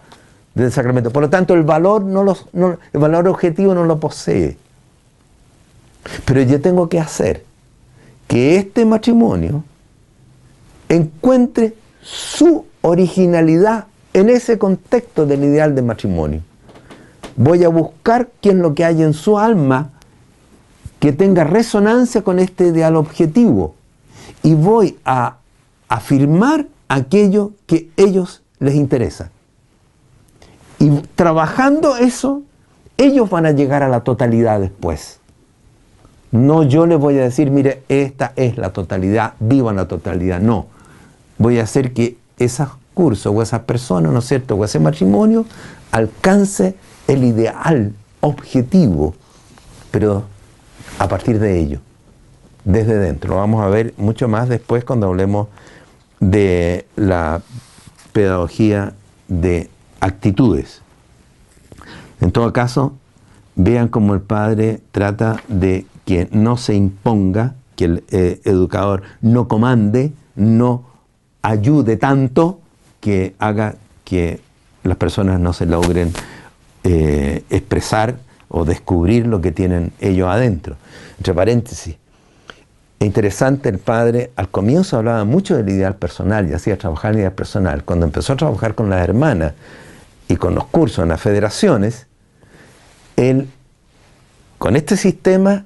del 0.55 0.71
sacramento. 0.71 1.11
Por 1.11 1.21
lo 1.21 1.29
tanto, 1.29 1.53
el 1.53 1.61
valor, 1.61 2.03
no 2.03 2.35
el 2.51 2.99
valor 2.99 3.27
objetivo 3.27 3.75
no 3.75 3.85
lo 3.85 3.99
posee. 3.99 4.57
Pero 6.25 6.41
yo 6.41 6.59
tengo 6.59 6.89
que 6.89 6.99
hacer 6.99 7.43
que 8.27 8.55
este 8.55 8.85
matrimonio 8.85 9.63
encuentre 10.87 11.75
su 12.01 12.65
originalidad 12.81 13.85
en 14.13 14.29
ese 14.31 14.57
contexto 14.57 15.27
del 15.27 15.43
ideal 15.43 15.75
de 15.75 15.83
matrimonio. 15.83 16.48
Voy 17.39 17.63
a 17.63 17.69
buscar 17.69 18.31
qué 18.41 18.49
es 18.49 18.55
lo 18.55 18.75
que 18.75 18.83
hay 18.83 19.01
en 19.01 19.13
su 19.13 19.39
alma 19.39 19.91
que 20.99 21.13
tenga 21.13 21.45
resonancia 21.45 22.21
con 22.21 22.37
este 22.37 22.67
ideal 22.67 22.97
objetivo 22.97 23.75
y 24.43 24.55
voy 24.55 24.97
a 25.05 25.37
afirmar 25.87 26.67
aquello 26.89 27.53
que 27.65 27.91
ellos 27.95 28.41
les 28.59 28.75
interesa. 28.75 29.31
Y 30.79 30.89
trabajando 31.15 31.95
eso, 31.95 32.41
ellos 32.97 33.29
van 33.29 33.45
a 33.45 33.51
llegar 33.51 33.83
a 33.83 33.87
la 33.87 34.01
totalidad 34.01 34.59
después. 34.59 35.21
No 36.33 36.63
yo 36.63 36.87
les 36.87 36.99
voy 36.99 37.19
a 37.19 37.21
decir, 37.21 37.51
mire, 37.51 37.83
esta 37.87 38.33
es 38.35 38.57
la 38.57 38.73
totalidad, 38.73 39.35
vivan 39.39 39.77
la 39.77 39.87
totalidad. 39.87 40.41
No, 40.41 40.65
voy 41.37 41.59
a 41.59 41.63
hacer 41.63 41.93
que 41.93 42.17
esos 42.37 42.67
cursos 42.93 43.33
o 43.33 43.41
esas 43.41 43.61
personas, 43.61 44.11
¿no 44.11 44.19
es 44.19 44.25
cierto?, 44.25 44.55
o 44.55 44.65
ese 44.65 44.81
matrimonio 44.81 45.45
alcance 45.93 46.75
el 47.09 47.23
ideal 47.23 47.93
objetivo, 48.21 49.15
pero 49.89 50.23
a 50.99 51.07
partir 51.07 51.39
de 51.39 51.59
ello, 51.59 51.79
desde 52.63 52.97
dentro. 52.99 53.31
Lo 53.31 53.37
vamos 53.37 53.63
a 53.63 53.67
ver 53.67 53.95
mucho 53.97 54.27
más 54.27 54.47
después 54.47 54.83
cuando 54.83 55.07
hablemos 55.07 55.47
de 56.19 56.85
la 56.95 57.41
pedagogía 58.13 58.93
de 59.27 59.69
actitudes. 59.99 60.81
En 62.21 62.31
todo 62.31 62.53
caso, 62.53 62.93
vean 63.55 63.87
cómo 63.87 64.13
el 64.13 64.21
padre 64.21 64.79
trata 64.91 65.41
de 65.47 65.87
que 66.05 66.27
no 66.31 66.57
se 66.57 66.75
imponga, 66.75 67.55
que 67.75 67.85
el 67.85 68.03
eh, 68.11 68.39
educador 68.43 69.01
no 69.21 69.47
comande, 69.47 70.13
no 70.35 70.83
ayude 71.41 71.97
tanto 71.97 72.59
que 72.99 73.33
haga 73.39 73.75
que 74.03 74.41
las 74.83 74.97
personas 74.97 75.39
no 75.39 75.53
se 75.53 75.65
logren 75.65 76.11
eh, 76.83 77.43
expresar 77.49 78.17
o 78.47 78.65
descubrir 78.65 79.27
lo 79.27 79.41
que 79.41 79.51
tienen 79.51 79.91
ellos 79.99 80.29
adentro. 80.29 80.75
Entre 81.17 81.33
paréntesis, 81.33 81.97
es 82.99 83.05
interesante, 83.05 83.69
el 83.69 83.79
padre 83.79 84.31
al 84.35 84.49
comienzo 84.49 84.97
hablaba 84.97 85.23
mucho 85.23 85.55
del 85.55 85.69
ideal 85.69 85.95
personal 85.95 86.49
y 86.49 86.53
hacía 86.53 86.77
trabajar 86.77 87.11
el 87.11 87.19
ideal 87.19 87.33
personal. 87.33 87.83
Cuando 87.83 88.05
empezó 88.05 88.33
a 88.33 88.37
trabajar 88.37 88.75
con 88.75 88.89
las 88.89 89.01
hermanas 89.01 89.53
y 90.27 90.35
con 90.35 90.55
los 90.55 90.65
cursos 90.65 91.03
en 91.03 91.09
las 91.09 91.21
federaciones, 91.21 92.07
él 93.15 93.47
con 94.57 94.75
este 94.75 94.97
sistema 94.97 95.65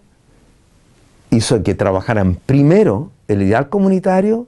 hizo 1.31 1.64
que 1.64 1.73
trabajaran 1.73 2.35
primero 2.35 3.11
el 3.27 3.41
ideal 3.41 3.69
comunitario 3.69 4.48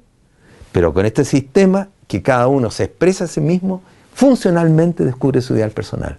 pero 0.75 0.93
con 0.93 1.05
este 1.05 1.23
sistema 1.23 1.87
que 2.05 2.21
cada 2.21 2.49
uno 2.49 2.69
se 2.69 2.83
expresa 2.83 3.23
a 3.23 3.27
sí 3.27 3.39
mismo, 3.39 3.81
funcionalmente 4.13 5.05
descubre 5.05 5.39
su 5.39 5.55
ideal 5.55 5.71
personal. 5.71 6.17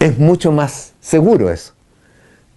Es 0.00 0.18
mucho 0.18 0.50
más 0.50 0.94
seguro 1.00 1.50
eso. 1.50 1.74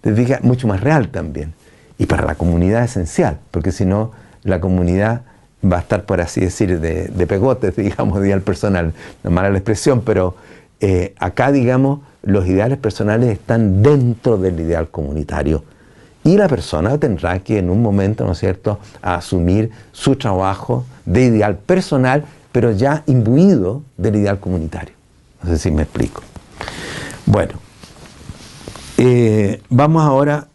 Te 0.00 0.12
fijas, 0.12 0.42
mucho 0.42 0.66
más 0.66 0.80
real 0.80 1.08
también. 1.08 1.52
Y 1.98 2.06
para 2.06 2.26
la 2.26 2.34
comunidad 2.34 2.82
esencial, 2.82 3.38
porque 3.52 3.70
si 3.70 3.84
no, 3.84 4.10
la 4.42 4.60
comunidad 4.60 5.22
va 5.62 5.76
a 5.76 5.80
estar, 5.80 6.04
por 6.04 6.20
así 6.20 6.40
decir, 6.40 6.80
de, 6.80 7.06
de 7.06 7.26
pegotes, 7.26 7.76
digamos, 7.76 8.18
de 8.18 8.26
ideal 8.26 8.40
personal. 8.40 8.94
No 9.22 9.30
mala 9.30 9.50
la 9.50 9.58
expresión, 9.58 10.00
pero 10.00 10.34
eh, 10.80 11.14
acá, 11.18 11.52
digamos, 11.52 12.00
los 12.22 12.46
ideales 12.46 12.78
personales 12.78 13.30
están 13.30 13.82
dentro 13.82 14.38
del 14.38 14.58
ideal 14.58 14.88
comunitario 14.88 15.62
y 16.24 16.38
la 16.38 16.48
persona 16.48 16.96
tendrá 16.98 17.38
que 17.40 17.58
en 17.58 17.68
un 17.68 17.82
momento, 17.82 18.24
¿no 18.24 18.32
es 18.32 18.38
cierto?, 18.38 18.78
asumir 19.02 19.70
su 19.92 20.16
trabajo 20.16 20.86
de 21.04 21.24
ideal 21.24 21.56
personal, 21.56 22.24
pero 22.50 22.72
ya 22.72 23.02
imbuido 23.06 23.82
del 23.98 24.16
ideal 24.16 24.40
comunitario. 24.40 24.94
No 25.42 25.50
sé 25.50 25.58
si 25.58 25.70
me 25.70 25.82
explico. 25.82 26.22
Bueno, 27.26 27.54
eh, 28.98 29.62
vamos 29.70 30.02
ahora 30.04 30.46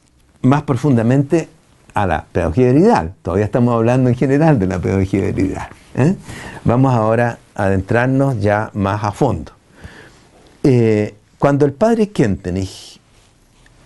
más 0.42 0.64
profundamente 0.64 1.50
a 1.94 2.06
la 2.06 2.26
pedagogía 2.32 2.68
del 2.68 2.78
ideal. 2.78 3.14
Todavía 3.22 3.46
estamos 3.46 3.74
hablando 3.74 4.10
en 4.10 4.16
general 4.16 4.60
de 4.60 4.68
la 4.68 4.80
pedagogía 4.80 5.24
del 5.24 5.40
ideal. 5.40 5.70
¿eh? 5.96 6.16
Vamos 6.64 6.94
ahora 6.94 7.40
a 7.56 7.66
adentrarnos 7.66 8.40
ya 8.40 8.70
más 8.74 9.04
a 9.04 9.12
fondo. 9.12 9.52
Eh, 10.64 11.16
cuando 11.40 11.66
el 11.66 11.74
padre 11.74 12.10
Kentenich 12.10 13.00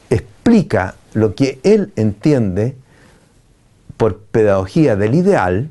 explica 0.09 0.95
lo 1.13 1.35
que 1.35 1.59
él 1.63 1.93
entiende 1.95 2.75
por 3.95 4.19
pedagogía 4.19 4.95
del 4.95 5.15
ideal, 5.15 5.69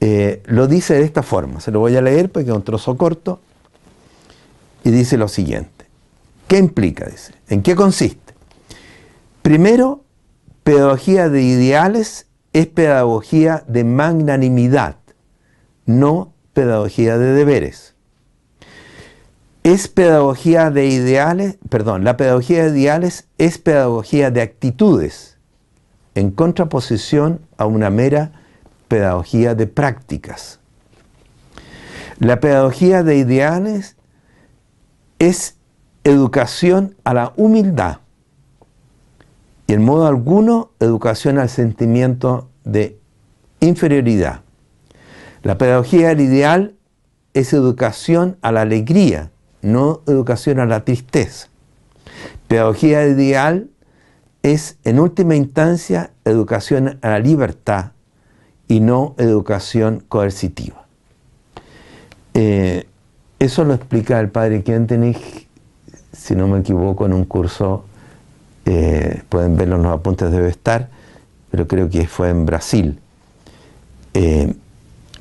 eh, 0.00 0.42
lo 0.44 0.66
dice 0.66 0.94
de 0.94 1.04
esta 1.04 1.22
forma. 1.22 1.60
Se 1.60 1.70
lo 1.70 1.80
voy 1.80 1.96
a 1.96 2.02
leer 2.02 2.30
porque 2.30 2.50
es 2.50 2.56
un 2.56 2.62
trozo 2.62 2.96
corto. 2.96 3.40
Y 4.84 4.90
dice 4.90 5.16
lo 5.16 5.28
siguiente. 5.28 5.86
¿Qué 6.46 6.58
implica? 6.58 7.06
Dice. 7.06 7.32
¿En 7.48 7.62
qué 7.62 7.74
consiste? 7.74 8.34
Primero, 9.42 10.04
pedagogía 10.62 11.28
de 11.28 11.42
ideales 11.42 12.26
es 12.52 12.66
pedagogía 12.68 13.64
de 13.66 13.84
magnanimidad, 13.84 14.96
no 15.86 16.32
pedagogía 16.52 17.18
de 17.18 17.32
deberes 17.32 17.94
es 19.64 19.88
pedagogía 19.88 20.70
de 20.70 20.86
ideales, 20.86 21.56
perdón, 21.70 22.04
la 22.04 22.18
pedagogía 22.18 22.64
de 22.64 22.78
ideales 22.78 23.26
es 23.38 23.56
pedagogía 23.56 24.30
de 24.30 24.42
actitudes, 24.42 25.38
en 26.14 26.30
contraposición 26.30 27.40
a 27.56 27.64
una 27.64 27.88
mera 27.88 28.30
pedagogía 28.88 29.54
de 29.54 29.66
prácticas. 29.66 30.60
La 32.18 32.40
pedagogía 32.40 33.02
de 33.02 33.16
ideales 33.16 33.93
es 35.28 35.56
educación 36.04 36.96
a 37.04 37.14
la 37.14 37.32
humildad 37.36 37.98
y 39.66 39.72
en 39.72 39.82
modo 39.84 40.06
alguno 40.06 40.70
educación 40.80 41.38
al 41.38 41.48
sentimiento 41.48 42.50
de 42.64 42.98
inferioridad. 43.60 44.42
La 45.42 45.56
pedagogía 45.56 46.08
del 46.08 46.20
ideal 46.20 46.74
es 47.32 47.52
educación 47.52 48.36
a 48.42 48.52
la 48.52 48.60
alegría, 48.62 49.30
no 49.62 50.02
educación 50.06 50.60
a 50.60 50.66
la 50.66 50.84
tristeza. 50.84 51.48
Pedagogía 52.48 53.06
ideal 53.06 53.70
es, 54.42 54.76
en 54.84 55.00
última 55.00 55.36
instancia, 55.36 56.10
educación 56.26 56.98
a 57.00 57.08
la 57.08 57.18
libertad 57.18 57.92
y 58.68 58.80
no 58.80 59.14
educación 59.16 60.04
coercitiva. 60.06 60.86
Eh, 62.34 62.86
eso 63.38 63.64
lo 63.64 63.74
explica 63.74 64.20
el 64.20 64.30
padre 64.30 64.62
Kentenich, 64.62 65.48
si 66.12 66.34
no 66.34 66.46
me 66.48 66.60
equivoco, 66.60 67.06
en 67.06 67.12
un 67.12 67.24
curso, 67.24 67.84
eh, 68.64 69.22
pueden 69.28 69.56
verlo 69.56 69.76
en 69.76 69.82
los 69.82 69.92
apuntes, 69.92 70.30
debe 70.30 70.48
estar, 70.48 70.88
pero 71.50 71.66
creo 71.66 71.90
que 71.90 72.06
fue 72.06 72.30
en 72.30 72.46
Brasil. 72.46 72.98
Eh, 74.14 74.54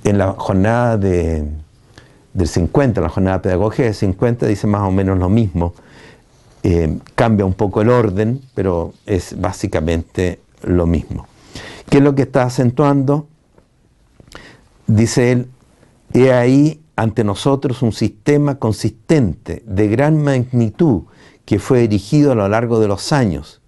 en 0.03 0.17
la 0.17 0.33
jornada 0.33 0.97
de, 0.97 1.45
del 2.33 2.47
50, 2.47 3.01
la 3.01 3.09
jornada 3.09 3.41
pedagógica 3.41 3.83
del 3.83 3.95
50, 3.95 4.45
dice 4.47 4.67
más 4.67 4.81
o 4.81 4.91
menos 4.91 5.17
lo 5.17 5.29
mismo. 5.29 5.73
Eh, 6.63 6.97
cambia 7.15 7.45
un 7.45 7.53
poco 7.53 7.81
el 7.81 7.89
orden, 7.89 8.41
pero 8.53 8.93
es 9.05 9.39
básicamente 9.39 10.39
lo 10.63 10.85
mismo. 10.85 11.27
¿Qué 11.89 11.97
es 11.97 12.03
lo 12.03 12.15
que 12.15 12.21
está 12.23 12.43
acentuando? 12.43 13.27
Dice 14.87 15.31
él, 15.31 15.49
he 16.13 16.31
ahí 16.31 16.82
ante 16.95 17.23
nosotros 17.23 17.81
un 17.81 17.91
sistema 17.91 18.55
consistente 18.55 19.63
de 19.65 19.87
gran 19.87 20.21
magnitud 20.21 21.03
que 21.45 21.59
fue 21.59 21.83
erigido 21.83 22.31
a 22.31 22.35
lo 22.35 22.47
largo 22.47 22.79
de 22.79 22.87
los 22.87 23.11
años 23.11 23.61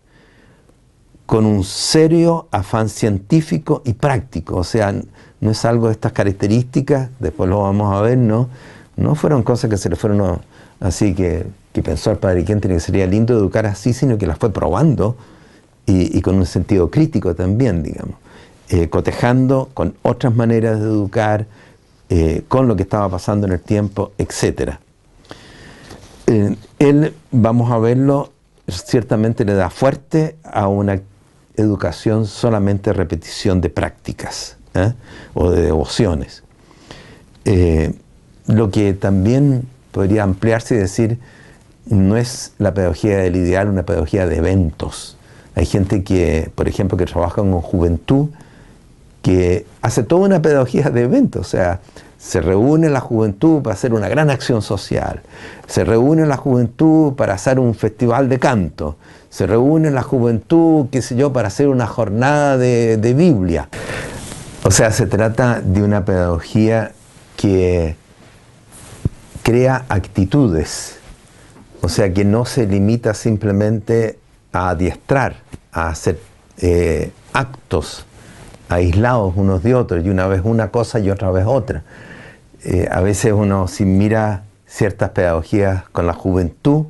con 1.25 1.45
un 1.45 1.63
serio 1.63 2.47
afán 2.51 2.87
científico 2.87 3.81
y 3.83 3.93
práctico, 3.93 4.57
o 4.57 4.63
sea, 4.63 4.93
no 5.41 5.51
es 5.51 5.65
algo 5.65 5.87
de 5.87 5.93
estas 5.93 6.11
características, 6.11 7.09
después 7.19 7.49
lo 7.49 7.63
vamos 7.63 7.93
a 7.93 8.01
ver, 8.01 8.17
¿no? 8.17 8.49
No 8.95 9.15
fueron 9.15 9.41
cosas 9.41 9.69
que 9.69 9.77
se 9.77 9.89
le 9.89 9.95
fueron 9.95 10.39
así 10.79 11.15
que, 11.15 11.47
que 11.73 11.81
pensó 11.81 12.11
el 12.11 12.17
padre 12.17 12.45
Quente 12.45 12.67
que 12.67 12.79
sería 12.79 13.07
lindo 13.07 13.33
educar 13.33 13.65
así, 13.65 13.91
sino 13.91 14.17
que 14.17 14.27
las 14.27 14.37
fue 14.37 14.51
probando 14.51 15.17
y, 15.87 16.21
con 16.21 16.35
un 16.35 16.45
sentido 16.45 16.89
crítico 16.89 17.35
también, 17.35 17.83
digamos, 17.83 18.15
eh, 18.69 18.89
cotejando 18.89 19.69
con 19.73 19.95
otras 20.01 20.35
maneras 20.35 20.79
de 20.79 20.85
educar, 20.85 21.45
eh, 22.09 22.43
con 22.47 22.67
lo 22.67 22.75
que 22.75 22.83
estaba 22.83 23.09
pasando 23.09 23.47
en 23.47 23.53
el 23.53 23.59
tiempo, 23.59 24.11
etc. 24.17 24.73
Eh, 26.27 26.55
él, 26.79 27.13
vamos 27.31 27.71
a 27.71 27.79
verlo, 27.79 28.31
ciertamente 28.67 29.45
le 29.45 29.53
da 29.53 29.69
fuerte 29.69 30.37
a 30.43 30.67
una 30.67 31.01
educación 31.55 32.25
solamente 32.25 32.93
repetición 32.93 33.61
de 33.61 33.69
prácticas 33.69 34.57
¿eh? 34.73 34.93
o 35.33 35.49
de 35.51 35.61
devociones. 35.61 36.43
lo 38.47 38.69
que 38.69 38.93
también 38.93 39.67
podría 39.91 40.23
ampliarse 40.23 40.75
y 40.75 40.77
decir, 40.77 41.19
no 41.87 42.17
es 42.17 42.53
la 42.57 42.73
pedagogía 42.73 43.17
del 43.17 43.35
ideal 43.35 43.69
una 43.69 43.83
pedagogía 43.83 44.27
de 44.27 44.37
eventos. 44.37 45.17
Hay 45.55 45.65
gente 45.65 46.03
que, 46.03 46.51
por 46.53 46.67
ejemplo, 46.67 46.97
que 46.97 47.05
trabaja 47.05 47.35
con 47.35 47.51
juventud, 47.61 48.29
que 49.25 49.65
hace 49.81 50.03
toda 50.03 50.27
una 50.27 50.39
pedagogía 50.39 50.91
de 50.91 51.01
eventos, 51.01 51.47
o 51.47 51.49
sea, 51.49 51.79
se 52.19 52.41
reúne 52.41 52.91
la 52.91 52.99
juventud 52.99 53.63
para 53.63 53.73
hacer 53.73 53.91
una 53.91 54.07
gran 54.07 54.29
acción 54.29 54.61
social, 54.61 55.23
se 55.65 55.83
reúne 55.83 56.27
la 56.27 56.37
juventud 56.37 57.13
para 57.13 57.33
hacer 57.33 57.57
un 57.57 57.73
festival 57.73 58.29
de 58.29 58.37
canto, 58.37 58.97
se 59.31 59.47
reúne 59.47 59.89
la 59.89 60.03
juventud, 60.03 60.89
qué 60.91 61.01
sé 61.01 61.15
yo, 61.15 61.33
para 61.33 61.47
hacer 61.47 61.69
una 61.69 61.87
jornada 61.87 62.55
de, 62.59 63.13
Biblia. 63.17 63.67
O 64.63 64.69
sea, 64.69 64.91
se 64.91 65.07
trata 65.07 65.59
de 65.59 65.81
una 65.81 66.05
pedagogía 66.05 66.91
que 67.35 67.95
crea 69.41 69.85
actitudes, 69.89 70.97
o 71.81 71.89
sea, 71.89 72.13
que 72.13 72.25
no 72.25 72.45
se 72.45 72.67
limita 72.67 73.15
simplemente 73.15 74.19
a 74.53 74.69
adiestrar, 74.69 75.37
a 75.71 75.89
hacer 75.89 76.19
eh, 76.59 77.09
actos 77.33 78.05
aislados 78.69 79.33
unos 79.35 79.63
de 79.63 79.75
otros, 79.75 80.05
y 80.05 80.09
una 80.09 80.27
vez 80.27 80.41
una 80.43 80.69
cosa 80.69 80.99
y 80.99 81.09
otra 81.09 81.31
vez 81.31 81.45
otra. 81.47 81.83
Eh, 82.63 82.87
a 82.89 83.01
veces 83.01 83.33
uno 83.33 83.67
si 83.67 83.85
mira 83.85 84.43
ciertas 84.65 85.11
pedagogías 85.11 85.83
con 85.91 86.07
la 86.07 86.13
juventud, 86.13 86.85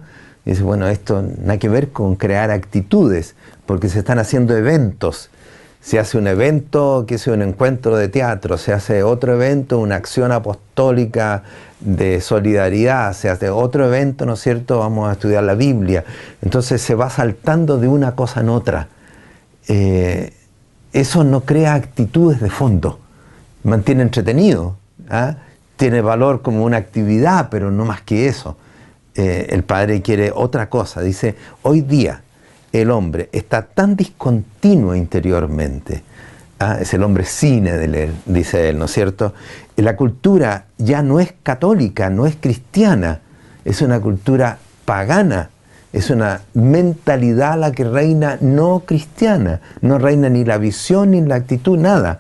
dice, 0.46 0.64
bueno, 0.64 0.88
esto 0.88 1.22
nada 1.22 1.58
que 1.60 1.70
ver 1.70 1.90
con 1.90 2.16
crear 2.16 2.52
actitudes, 2.52 3.36
porque 3.66 3.90
se 3.90 4.00
están 4.00 4.20
haciendo 4.20 4.56
eventos. 4.56 5.30
Se 5.82 6.00
hace 6.00 6.18
un 6.18 6.26
evento, 6.26 7.06
que 7.08 7.16
es 7.16 7.28
un 7.28 7.44
encuentro 7.44 7.96
de 7.96 8.08
teatro, 8.08 8.58
se 8.58 8.74
hace 8.74 9.04
otro 9.04 9.36
evento, 9.36 9.78
una 9.78 9.96
acción 9.96 10.32
apostólica 10.32 11.44
de 11.80 12.22
solidaridad, 12.22 13.14
se 13.14 13.30
hace 13.30 13.52
otro 13.52 13.86
evento, 13.86 14.26
¿no 14.26 14.34
es 14.34 14.40
cierto? 14.40 14.80
Vamos 14.80 15.08
a 15.08 15.12
estudiar 15.12 15.44
la 15.44 15.54
Biblia. 15.54 16.04
Entonces 16.42 16.82
se 16.82 16.96
va 16.96 17.12
saltando 17.12 17.78
de 17.78 17.88
una 17.88 18.16
cosa 18.16 18.40
en 18.40 18.50
otra. 18.50 18.88
Eh, 19.68 20.34
eso 20.96 21.26
no 21.26 21.42
crea 21.42 21.74
actitudes 21.74 22.40
de 22.40 22.50
fondo, 22.50 23.00
mantiene 23.64 24.02
entretenido, 24.02 24.78
¿ah? 25.10 25.36
tiene 25.76 26.00
valor 26.00 26.42
como 26.42 26.64
una 26.64 26.78
actividad, 26.78 27.50
pero 27.52 27.70
no 27.70 27.84
más 27.84 28.02
que 28.02 28.28
eso. 28.28 28.56
Eh, 29.14 29.48
el 29.50 29.66
padre 29.66 30.02
quiere 30.02 30.32
otra 30.34 30.70
cosa, 30.70 31.02
dice, 31.02 31.36
hoy 31.64 31.82
día 31.82 32.22
el 32.72 32.92
hombre 32.92 33.28
está 33.34 33.64
tan 33.64 33.98
discontinuo 33.98 34.96
interiormente, 34.96 36.02
¿ah? 36.60 36.78
es 36.80 36.94
el 36.94 37.04
hombre 37.04 37.26
cine 37.26 37.74
de 37.74 38.04
él, 38.06 38.14
dice 38.26 38.70
él, 38.70 38.80
¿no 38.80 38.86
es 38.86 38.92
cierto? 38.92 39.34
La 39.76 39.98
cultura 39.98 40.68
ya 40.78 41.02
no 41.02 41.20
es 41.20 41.34
católica, 41.44 42.10
no 42.10 42.26
es 42.26 42.38
cristiana, 42.38 43.20
es 43.66 43.82
una 43.82 44.00
cultura 44.00 44.60
pagana, 44.86 45.50
es 45.96 46.10
una 46.10 46.42
mentalidad 46.54 47.58
la 47.58 47.72
que 47.72 47.86
reina 47.86 48.38
no 48.42 48.84
cristiana, 48.86 49.62
no 49.80 49.98
reina 49.98 50.28
ni 50.28 50.44
la 50.44 50.58
visión 50.58 51.12
ni 51.12 51.22
la 51.22 51.36
actitud, 51.36 51.78
nada. 51.78 52.20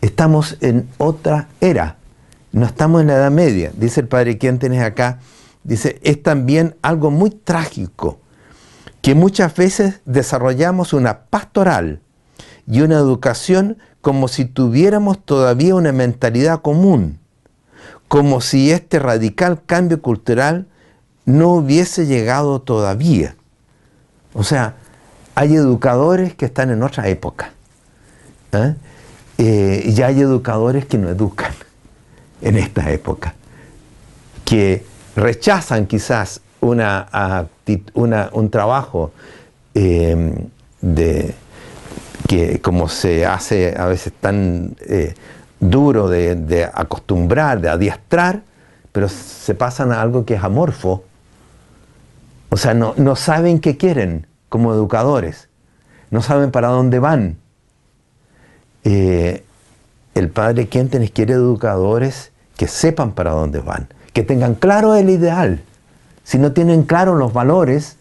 Estamos 0.00 0.56
en 0.62 0.88
otra 0.96 1.48
era, 1.60 1.98
no 2.52 2.64
estamos 2.64 3.02
en 3.02 3.08
la 3.08 3.16
Edad 3.16 3.30
Media. 3.30 3.72
Dice 3.76 4.00
el 4.00 4.08
padre, 4.08 4.38
¿quién 4.38 4.58
tenés 4.58 4.82
acá? 4.82 5.18
Dice, 5.64 6.00
es 6.02 6.22
también 6.22 6.76
algo 6.80 7.10
muy 7.10 7.28
trágico, 7.28 8.20
que 9.02 9.14
muchas 9.14 9.54
veces 9.54 10.00
desarrollamos 10.06 10.94
una 10.94 11.24
pastoral 11.24 12.00
y 12.66 12.80
una 12.80 12.96
educación 12.96 13.76
como 14.00 14.28
si 14.28 14.46
tuviéramos 14.46 15.22
todavía 15.22 15.74
una 15.74 15.92
mentalidad 15.92 16.62
común, 16.62 17.18
como 18.08 18.40
si 18.40 18.70
este 18.70 18.98
radical 18.98 19.60
cambio 19.66 20.00
cultural 20.00 20.68
no 21.24 21.50
hubiese 21.50 22.06
llegado 22.06 22.60
todavía. 22.60 23.36
O 24.34 24.44
sea, 24.44 24.74
hay 25.34 25.54
educadores 25.54 26.34
que 26.34 26.46
están 26.46 26.70
en 26.70 26.82
otra 26.82 27.08
época. 27.08 27.52
¿eh? 28.52 28.74
Eh, 29.38 29.92
y 29.96 30.02
hay 30.02 30.20
educadores 30.20 30.86
que 30.86 30.98
no 30.98 31.08
educan 31.08 31.52
en 32.40 32.56
esta 32.56 32.90
época, 32.90 33.34
que 34.44 34.84
rechazan 35.16 35.86
quizás 35.86 36.40
una, 36.60 37.48
un 37.94 38.50
trabajo 38.50 39.12
em, 39.74 40.34
de, 40.80 41.34
que 42.28 42.60
como 42.60 42.88
se 42.88 43.26
hace 43.26 43.74
a 43.76 43.86
veces 43.86 44.12
tan 44.20 44.76
eh, 44.80 45.14
duro 45.60 46.08
de, 46.08 46.36
de, 46.36 46.64
acostumbrar, 46.64 47.60
de 47.60 47.68
adiestrar, 47.68 48.42
pero 48.92 49.08
se 49.08 49.54
pasan 49.54 49.92
a 49.92 50.00
algo 50.00 50.24
que 50.24 50.34
es 50.34 50.42
amorfo, 50.42 51.04
o 52.54 52.56
sea, 52.56 52.72
no, 52.72 52.94
no 52.96 53.16
saben 53.16 53.58
qué 53.58 53.76
quieren 53.76 54.28
como 54.48 54.72
educadores, 54.72 55.48
no 56.12 56.22
saben 56.22 56.52
para 56.52 56.68
dónde 56.68 57.00
van. 57.00 57.36
Eh, 58.84 59.42
el 60.14 60.28
padre 60.28 60.68
Quentenes 60.68 61.10
quiere 61.10 61.34
educadores 61.34 62.30
que 62.56 62.68
sepan 62.68 63.10
para 63.10 63.32
dónde 63.32 63.58
van, 63.58 63.88
que 64.12 64.22
tengan 64.22 64.54
claro 64.54 64.94
el 64.94 65.10
ideal. 65.10 65.62
Si 66.22 66.38
no 66.38 66.52
tienen 66.52 66.84
claro 66.84 67.16
los 67.16 67.32
valores, 67.32 67.96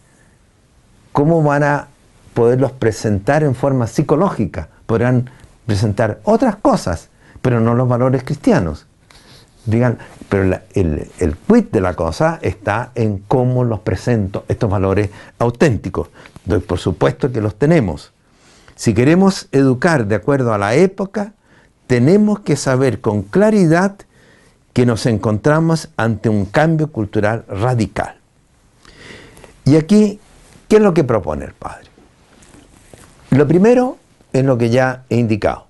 ¿cómo 1.14 1.42
van 1.42 1.64
a 1.64 1.88
poderlos 2.36 2.74
presentar 2.74 3.42
en 3.42 3.56
forma 3.56 3.88
psicológica? 3.88 4.70
Podrán 4.86 5.32
presentar 5.66 6.20
otras 6.26 6.58
cosas, 6.58 7.10
pero 7.42 7.60
no 7.60 7.74
los 7.74 7.88
valores 7.88 8.24
cristianos. 8.24 8.86
Digan, 9.66 9.98
pero 10.28 10.60
el, 10.74 11.08
el 11.20 11.38
quid 11.38 11.66
de 11.72 11.82
la 11.82 11.94
cosa 11.94 12.40
está 12.42 12.92
en 12.96 13.20
cómo 13.20 13.64
los 13.64 13.80
presento 13.80 14.44
estos 14.48 14.70
valores 14.70 15.10
auténticos. 15.40 16.10
por 16.68 16.80
supuesto 16.80 17.32
que 17.32 17.40
los 17.40 17.56
tenemos. 17.56 18.12
Si 18.76 18.94
queremos 18.94 19.48
educar 19.52 20.08
de 20.08 20.16
acuerdo 20.16 20.54
a 20.54 20.58
la 20.58 20.76
época, 20.76 21.34
tenemos 21.88 22.40
que 22.40 22.56
saber 22.56 23.02
con 23.02 23.22
claridad 23.22 23.96
que 24.74 24.86
nos 24.86 25.06
encontramos 25.06 25.90
ante 25.96 26.30
un 26.30 26.46
cambio 26.46 26.92
cultural 26.92 27.46
radical. 27.48 28.16
Y 29.66 29.78
aquí, 29.78 30.20
¿qué 30.68 30.78
es 30.78 30.82
lo 30.82 30.94
que 30.94 31.04
propone 31.04 31.46
el 31.46 31.54
padre? 31.54 31.86
Lo 33.30 33.48
primero 33.48 33.98
es 34.34 34.44
lo 34.44 34.58
que 34.58 34.70
ya 34.70 35.04
he 35.10 35.18
indicado. 35.18 35.68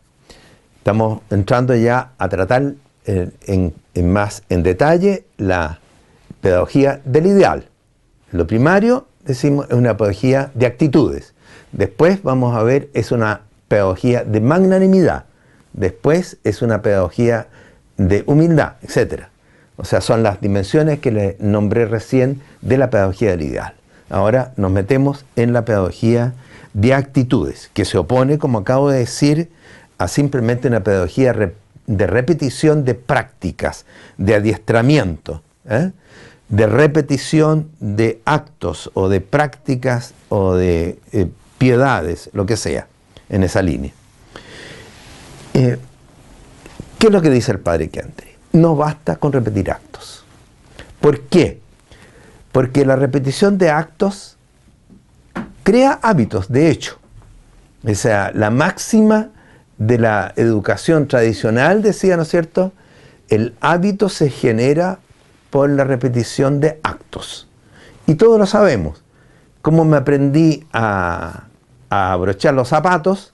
Estamos 0.78 1.22
entrando 1.30 1.76
ya 1.76 2.12
a 2.18 2.30
tratar 2.30 2.74
en, 3.06 3.74
más 3.96 4.44
en 4.50 4.64
detalle 4.64 5.26
la 5.38 5.80
pedagogía 6.42 7.02
del 7.06 7.28
ideal. 7.28 7.66
Lo 8.32 8.48
primario, 8.48 9.08
decimos, 9.26 9.68
es 9.70 9.76
una 9.76 9.98
pedagogía 9.98 10.52
de 10.54 10.66
actitudes. 10.66 11.34
Después 11.72 12.24
vamos 12.24 12.56
a 12.56 12.64
ver, 12.64 12.90
es 12.94 13.12
una 13.12 13.42
pedagogía 13.68 14.24
de 14.24 14.42
magnanimidad. 14.42 15.26
Después 15.74 16.38
es 16.44 16.62
una 16.62 16.82
pedagogía 16.82 17.48
de 17.98 18.24
humildad, 18.28 18.74
etc. 18.82 19.24
O 19.78 19.86
sea, 19.86 20.02
son 20.02 20.24
las 20.24 20.42
dimensiones 20.42 21.00
que 21.00 21.12
le 21.12 21.38
nombré 21.40 21.86
recién 21.86 22.42
de 22.62 22.78
la 22.78 22.90
pedagogía 22.90 23.32
del 23.32 23.42
ideal. 23.42 23.74
Ahora 24.10 24.54
nos 24.58 24.72
metemos 24.72 25.26
en 25.36 25.54
la 25.54 25.66
pedagogía 25.66 26.34
de 26.74 26.94
actitudes, 26.94 27.70
que 27.74 27.86
se 27.86 27.98
opone, 27.98 28.38
como 28.38 28.60
acabo 28.60 28.90
de 28.90 29.00
decir, 29.00 29.50
a 29.98 30.08
simplemente 30.08 30.68
una 30.68 30.84
pedagogía 30.84 31.34
de 31.86 32.08
repetición 32.08 32.86
de 32.86 32.96
prácticas, 32.96 33.86
de 34.18 34.36
adiestramiento, 34.36 35.42
¿eh? 35.70 35.92
de 36.50 36.68
repetición 36.68 37.70
de 37.80 38.22
actos 38.26 38.92
o 38.94 39.10
de 39.10 39.22
prácticas 39.22 40.14
o 40.30 40.54
de 40.54 41.00
eh, 41.12 41.28
piedades, 41.58 42.30
lo 42.34 42.46
que 42.46 42.58
sea, 42.58 42.88
en 43.30 43.44
esa 43.44 43.62
línea. 43.62 43.92
Eh, 45.54 45.78
¿Qué 47.00 47.08
es 47.08 47.14
lo 47.14 47.22
que 47.22 47.30
dice 47.30 47.52
el 47.52 47.60
padre 47.60 47.90
Kentry? 47.90 48.30
No 48.54 48.76
basta 48.76 49.16
con 49.16 49.34
repetir 49.34 49.72
actos. 49.72 50.24
¿Por 51.02 51.22
qué? 51.22 51.60
Porque 52.52 52.86
la 52.86 52.96
repetición 52.96 53.58
de 53.58 53.70
actos 53.72 54.38
crea 55.64 56.00
hábitos, 56.02 56.50
de 56.50 56.70
hecho. 56.70 57.00
O 57.86 57.96
sea, 57.96 58.32
la 58.34 58.50
máxima 58.50 59.32
de 59.78 59.98
la 59.98 60.34
educación 60.36 61.08
tradicional 61.08 61.82
decía, 61.82 62.16
¿no 62.18 62.24
es 62.24 62.30
cierto? 62.30 62.72
El 63.30 63.56
hábito 63.62 64.10
se 64.10 64.30
genera 64.30 65.00
por 65.50 65.70
la 65.70 65.84
repetición 65.84 66.60
de 66.60 66.80
actos. 66.84 67.48
Y 68.06 68.16
todos 68.16 68.40
lo 68.40 68.46
sabemos. 68.46 69.04
Como 69.62 69.86
me 69.86 69.98
aprendí 69.98 70.66
a, 70.74 71.46
abrochar 71.90 72.54
los 72.56 72.70
zapatos, 72.70 73.34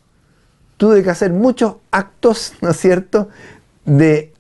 tuve 0.78 1.02
que 1.02 1.10
hacer 1.10 1.32
muchos 1.32 1.76
actos, 1.92 2.54
¿no 2.62 2.72
es 2.72 2.78
cierto?, 2.78 3.30
de 3.86 4.34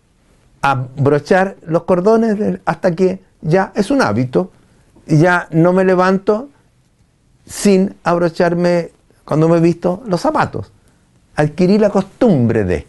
abrochar 0.61 1.55
los 1.65 1.83
cordones 1.83 2.59
hasta 2.65 2.93
que 2.93 3.21
ya 3.41 3.71
es 3.75 3.89
un 3.91 4.01
hábito 4.01 4.51
ya 5.07 5.47
no 5.51 5.73
me 5.73 5.85
levanto 5.85 6.49
sin 7.45 7.95
abrocharme 8.03 8.91
cuando 9.23 9.47
me 9.47 9.57
he 9.57 9.61
visto 9.61 10.03
los 10.05 10.21
zapatos 10.21 10.71
adquirir 11.35 11.81
la 11.81 11.89
costumbre 11.89 12.63
de. 12.63 12.87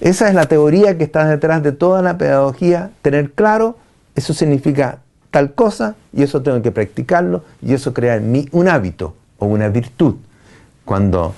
Esa 0.00 0.28
es 0.28 0.34
la 0.34 0.46
teoría 0.46 0.98
que 0.98 1.04
está 1.04 1.26
detrás 1.26 1.62
de 1.62 1.72
toda 1.72 2.02
la 2.02 2.18
pedagogía, 2.18 2.90
tener 3.02 3.32
claro, 3.32 3.76
eso 4.14 4.34
significa 4.34 4.98
tal 5.30 5.54
cosa 5.54 5.96
y 6.12 6.22
eso 6.22 6.42
tengo 6.42 6.62
que 6.62 6.70
practicarlo 6.70 7.42
y 7.60 7.74
eso 7.74 7.92
crea 7.92 8.16
en 8.16 8.30
mí 8.30 8.48
un 8.52 8.68
hábito 8.68 9.14
o 9.38 9.46
una 9.46 9.68
virtud. 9.68 10.16
Cuando 10.84 11.34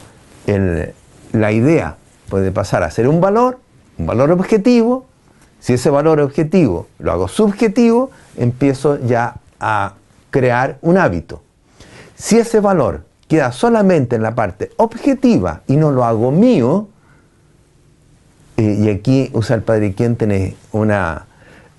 la 1.32 1.52
idea 1.52 1.96
puede 2.28 2.50
pasar 2.50 2.82
a 2.82 2.90
ser 2.90 3.08
un 3.08 3.20
valor, 3.20 3.58
un 3.98 4.06
valor 4.06 4.32
objetivo, 4.32 5.06
si 5.60 5.74
ese 5.74 5.90
valor 5.90 6.20
objetivo 6.20 6.88
lo 6.98 7.12
hago 7.12 7.28
subjetivo, 7.28 8.10
empiezo 8.36 8.98
ya 8.98 9.36
a 9.58 9.94
crear 10.30 10.78
un 10.82 10.98
hábito. 10.98 11.42
Si 12.14 12.38
ese 12.38 12.60
valor 12.60 13.04
queda 13.28 13.52
solamente 13.52 14.16
en 14.16 14.22
la 14.22 14.34
parte 14.34 14.70
objetiva 14.76 15.62
y 15.66 15.76
no 15.76 15.90
lo 15.90 16.04
hago 16.04 16.30
mío, 16.30 16.88
y 18.56 18.88
aquí 18.88 19.30
usa 19.34 19.56
el 19.56 19.62
padre 19.62 19.92
quien 19.92 20.16
tiene 20.16 20.56
una, 20.72 21.26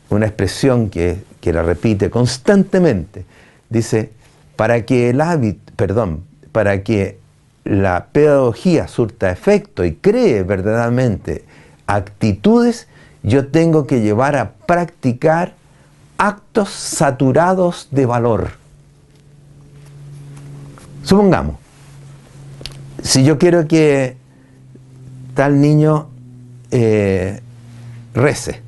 una 0.10 0.28
expresión 0.28 0.90
que, 0.90 1.24
que 1.42 1.52
la 1.52 1.64
repite 1.64 2.10
constantemente. 2.12 3.26
Dice, 3.70 4.12
para 4.56 4.86
que 4.86 5.10
el 5.10 5.22
hábito, 5.22 5.74
perdón, 5.76 6.24
para 6.52 6.84
que 6.84 7.20
la 7.64 8.08
pedagogía 8.12 8.88
surta 8.88 9.32
efecto 9.32 9.86
y 9.86 9.96
cree 9.96 10.44
verdaderamente 10.44 11.46
actitudes, 11.88 12.88
yo 13.24 13.48
tengo 13.48 13.88
que 13.88 14.02
llevar 14.02 14.36
a 14.36 14.52
practicar 14.52 15.54
actos 16.18 16.70
saturados 16.70 17.88
de 17.92 18.06
valor. 18.06 18.52
Supongamos, 21.08 21.56
si 23.02 23.24
yo 23.24 23.38
quiero 23.38 23.66
que 23.66 24.18
tal 25.36 25.62
niño 25.62 26.10
eh, 26.70 27.40
rece, 28.14 28.62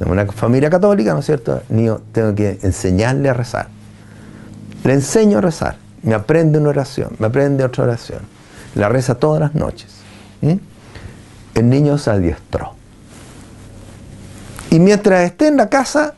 en 0.00 0.10
una 0.10 0.26
familia 0.26 0.68
católica, 0.68 1.12
¿no 1.12 1.20
es 1.20 1.26
cierto? 1.26 1.62
Niño, 1.68 2.00
tengo 2.10 2.34
que 2.34 2.58
enseñarle 2.62 3.28
a 3.28 3.34
rezar. 3.34 3.68
Le 4.82 4.94
enseño 4.94 5.38
a 5.38 5.40
rezar, 5.40 5.76
me 6.02 6.14
aprende 6.14 6.58
una 6.58 6.70
oración, 6.70 7.10
me 7.20 7.28
aprende 7.28 7.62
otra 7.62 7.84
oración. 7.84 8.22
La 8.74 8.88
reza 8.88 9.14
todas 9.14 9.40
las 9.40 9.54
noches. 9.54 9.94
El 10.42 11.70
niño 11.70 11.98
se 11.98 12.10
adiestró. 12.10 12.72
Y 14.70 14.80
mientras 14.80 15.24
esté 15.24 15.46
en 15.46 15.56
la 15.56 15.68
casa, 15.68 16.14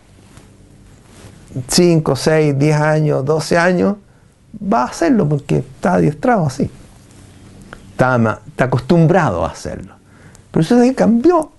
5, 1.68 2.16
6, 2.16 2.58
10 2.58 2.76
años, 2.76 3.23
12 3.23 3.58
años, 3.58 3.97
va 4.58 4.82
a 4.82 4.86
hacerlo 4.86 5.28
porque 5.28 5.58
está 5.58 5.94
adiestrado 5.94 6.46
así. 6.46 6.70
Está, 7.90 8.40
acostumbrado 8.58 9.44
a 9.44 9.50
hacerlo. 9.50 9.94
Pero 10.50 10.62
eso 10.62 10.76
cambió. 10.94 11.52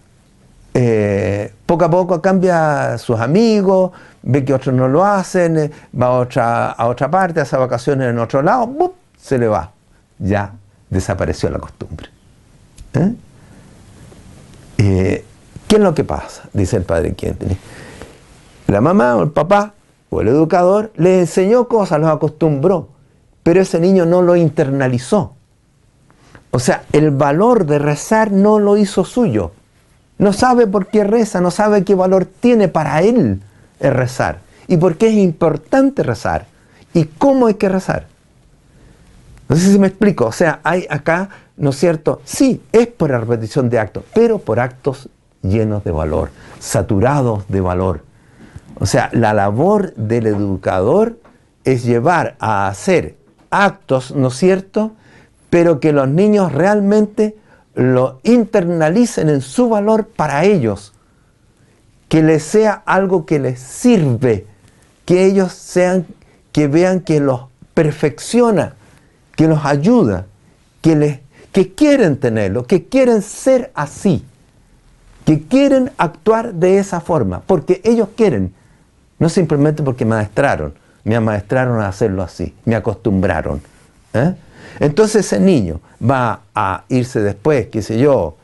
Eh, 0.73 1.53
poco 1.65 1.85
a 1.85 1.89
poco 1.89 2.21
cambia 2.21 2.97
sus 2.97 3.19
amigos, 3.19 3.91
ve 4.21 4.45
que 4.45 4.53
otros 4.53 4.73
no 4.73 4.87
lo 4.87 5.05
hacen, 5.05 5.57
eh, 5.57 5.71
va 5.99 6.07
a 6.07 6.11
otra, 6.11 6.71
a 6.71 6.87
otra 6.87 7.11
parte, 7.11 7.41
hace 7.41 7.57
vacaciones 7.57 8.09
en 8.09 8.17
otro 8.19 8.41
lado, 8.41 8.93
se 9.19 9.37
le 9.37 9.47
va. 9.47 9.71
Ya 10.17 10.53
desapareció 10.89 11.49
la 11.49 11.59
costumbre. 11.59 12.09
¿Eh? 12.93 13.13
¿Qué 15.67 15.75
es 15.75 15.81
lo 15.81 15.93
que 15.93 16.03
pasa? 16.03 16.43
Dice 16.53 16.77
el 16.77 16.83
padre 16.83 17.13
Quien 17.13 17.37
La 18.67 18.81
mamá 18.81 19.15
o 19.15 19.23
el 19.23 19.31
papá 19.31 19.73
o 20.11 20.21
el 20.21 20.27
educador 20.27 20.91
le 20.97 21.21
enseñó 21.21 21.67
cosas, 21.67 21.99
los 21.99 22.09
acostumbró, 22.09 22.89
pero 23.43 23.61
ese 23.61 23.79
niño 23.79 24.05
no 24.05 24.21
lo 24.21 24.35
internalizó. 24.35 25.33
O 26.51 26.59
sea, 26.59 26.83
el 26.91 27.11
valor 27.11 27.65
de 27.65 27.79
rezar 27.79 28.31
no 28.31 28.59
lo 28.59 28.75
hizo 28.75 29.05
suyo. 29.05 29.53
No 30.17 30.33
sabe 30.33 30.67
por 30.67 30.87
qué 30.87 31.05
reza, 31.05 31.39
no 31.39 31.49
sabe 31.49 31.85
qué 31.85 31.95
valor 31.95 32.25
tiene 32.25 32.67
para 32.67 33.01
él 33.01 33.41
el 33.79 33.93
rezar 33.93 34.39
y 34.67 34.77
por 34.77 34.97
qué 34.97 35.07
es 35.07 35.15
importante 35.15 36.03
rezar 36.03 36.45
y 36.93 37.05
cómo 37.05 37.47
hay 37.47 37.53
que 37.53 37.69
rezar. 37.69 38.05
No 39.47 39.55
sé 39.55 39.71
si 39.71 39.79
me 39.79 39.87
explico. 39.87 40.25
O 40.25 40.31
sea, 40.33 40.59
hay 40.63 40.85
acá, 40.89 41.29
¿no 41.55 41.69
es 41.69 41.77
cierto? 41.77 42.21
Sí, 42.25 42.61
es 42.73 42.87
por 42.87 43.11
la 43.11 43.19
repetición 43.19 43.69
de 43.69 43.79
actos, 43.79 44.03
pero 44.13 44.39
por 44.39 44.59
actos 44.59 45.09
llenos 45.41 45.85
de 45.85 45.91
valor, 45.91 46.31
saturados 46.59 47.45
de 47.47 47.61
valor. 47.61 48.10
O 48.81 48.87
sea, 48.87 49.11
la 49.13 49.31
labor 49.35 49.93
del 49.93 50.25
educador 50.25 51.19
es 51.65 51.83
llevar 51.83 52.35
a 52.39 52.67
hacer 52.67 53.15
actos, 53.51 54.15
¿no 54.15 54.29
es 54.29 54.33
cierto? 54.35 54.93
Pero 55.51 55.79
que 55.79 55.93
los 55.93 56.07
niños 56.07 56.51
realmente 56.51 57.37
lo 57.75 58.19
internalicen 58.23 59.29
en 59.29 59.41
su 59.41 59.69
valor 59.69 60.07
para 60.07 60.45
ellos. 60.45 60.93
Que 62.09 62.23
les 62.23 62.41
sea 62.41 62.81
algo 62.87 63.27
que 63.27 63.37
les 63.37 63.59
sirve. 63.59 64.47
Que 65.05 65.25
ellos 65.25 65.53
sean, 65.53 66.07
que 66.51 66.67
vean 66.67 67.01
que 67.01 67.19
los 67.19 67.41
perfecciona, 67.75 68.73
que 69.35 69.47
los 69.47 69.63
ayuda, 69.63 70.25
que, 70.81 70.95
les, 70.95 71.19
que 71.51 71.75
quieren 71.75 72.17
tenerlo, 72.17 72.65
que 72.65 72.85
quieren 72.85 73.21
ser 73.21 73.71
así. 73.75 74.25
Que 75.23 75.43
quieren 75.43 75.91
actuar 75.99 76.55
de 76.55 76.79
esa 76.79 76.99
forma. 76.99 77.43
Porque 77.45 77.79
ellos 77.83 78.09
quieren 78.15 78.59
no 79.21 79.29
simplemente 79.29 79.83
porque 79.83 80.03
me 80.03 80.15
maestraron, 80.15 80.73
me 81.03 81.15
amaestraron 81.15 81.79
a 81.79 81.87
hacerlo 81.87 82.23
así, 82.23 82.55
me 82.65 82.75
acostumbraron. 82.75 83.61
¿eh? 84.15 84.33
Entonces 84.79 85.27
ese 85.27 85.39
niño 85.39 85.79
va 86.03 86.41
a 86.55 86.85
irse 86.89 87.21
después, 87.21 87.67
qué 87.67 87.83
sé 87.83 87.99
yo, 87.99 88.37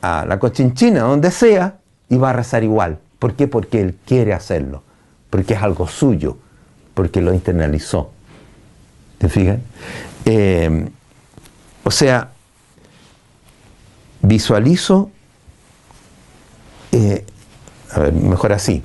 a 0.00 0.24
la 0.24 0.38
cochinchina, 0.38 1.00
donde 1.00 1.32
sea, 1.32 1.78
y 2.08 2.16
va 2.16 2.30
a 2.30 2.32
rezar 2.32 2.62
igual. 2.62 2.98
¿Por 3.18 3.34
qué? 3.34 3.48
Porque 3.48 3.80
él 3.80 3.98
quiere 4.06 4.32
hacerlo, 4.32 4.84
porque 5.30 5.54
es 5.54 5.62
algo 5.62 5.88
suyo, 5.88 6.38
porque 6.94 7.20
lo 7.20 7.34
internalizó. 7.34 8.12
¿Te 9.18 9.28
fijas? 9.28 9.58
Eh, 10.26 10.90
o 11.82 11.90
sea, 11.90 12.30
visualizo, 14.22 15.10
eh, 16.92 17.24
a 17.90 17.98
ver, 17.98 18.12
mejor 18.12 18.52
así, 18.52 18.84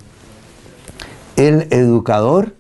el 1.35 1.67
educador 1.71 2.53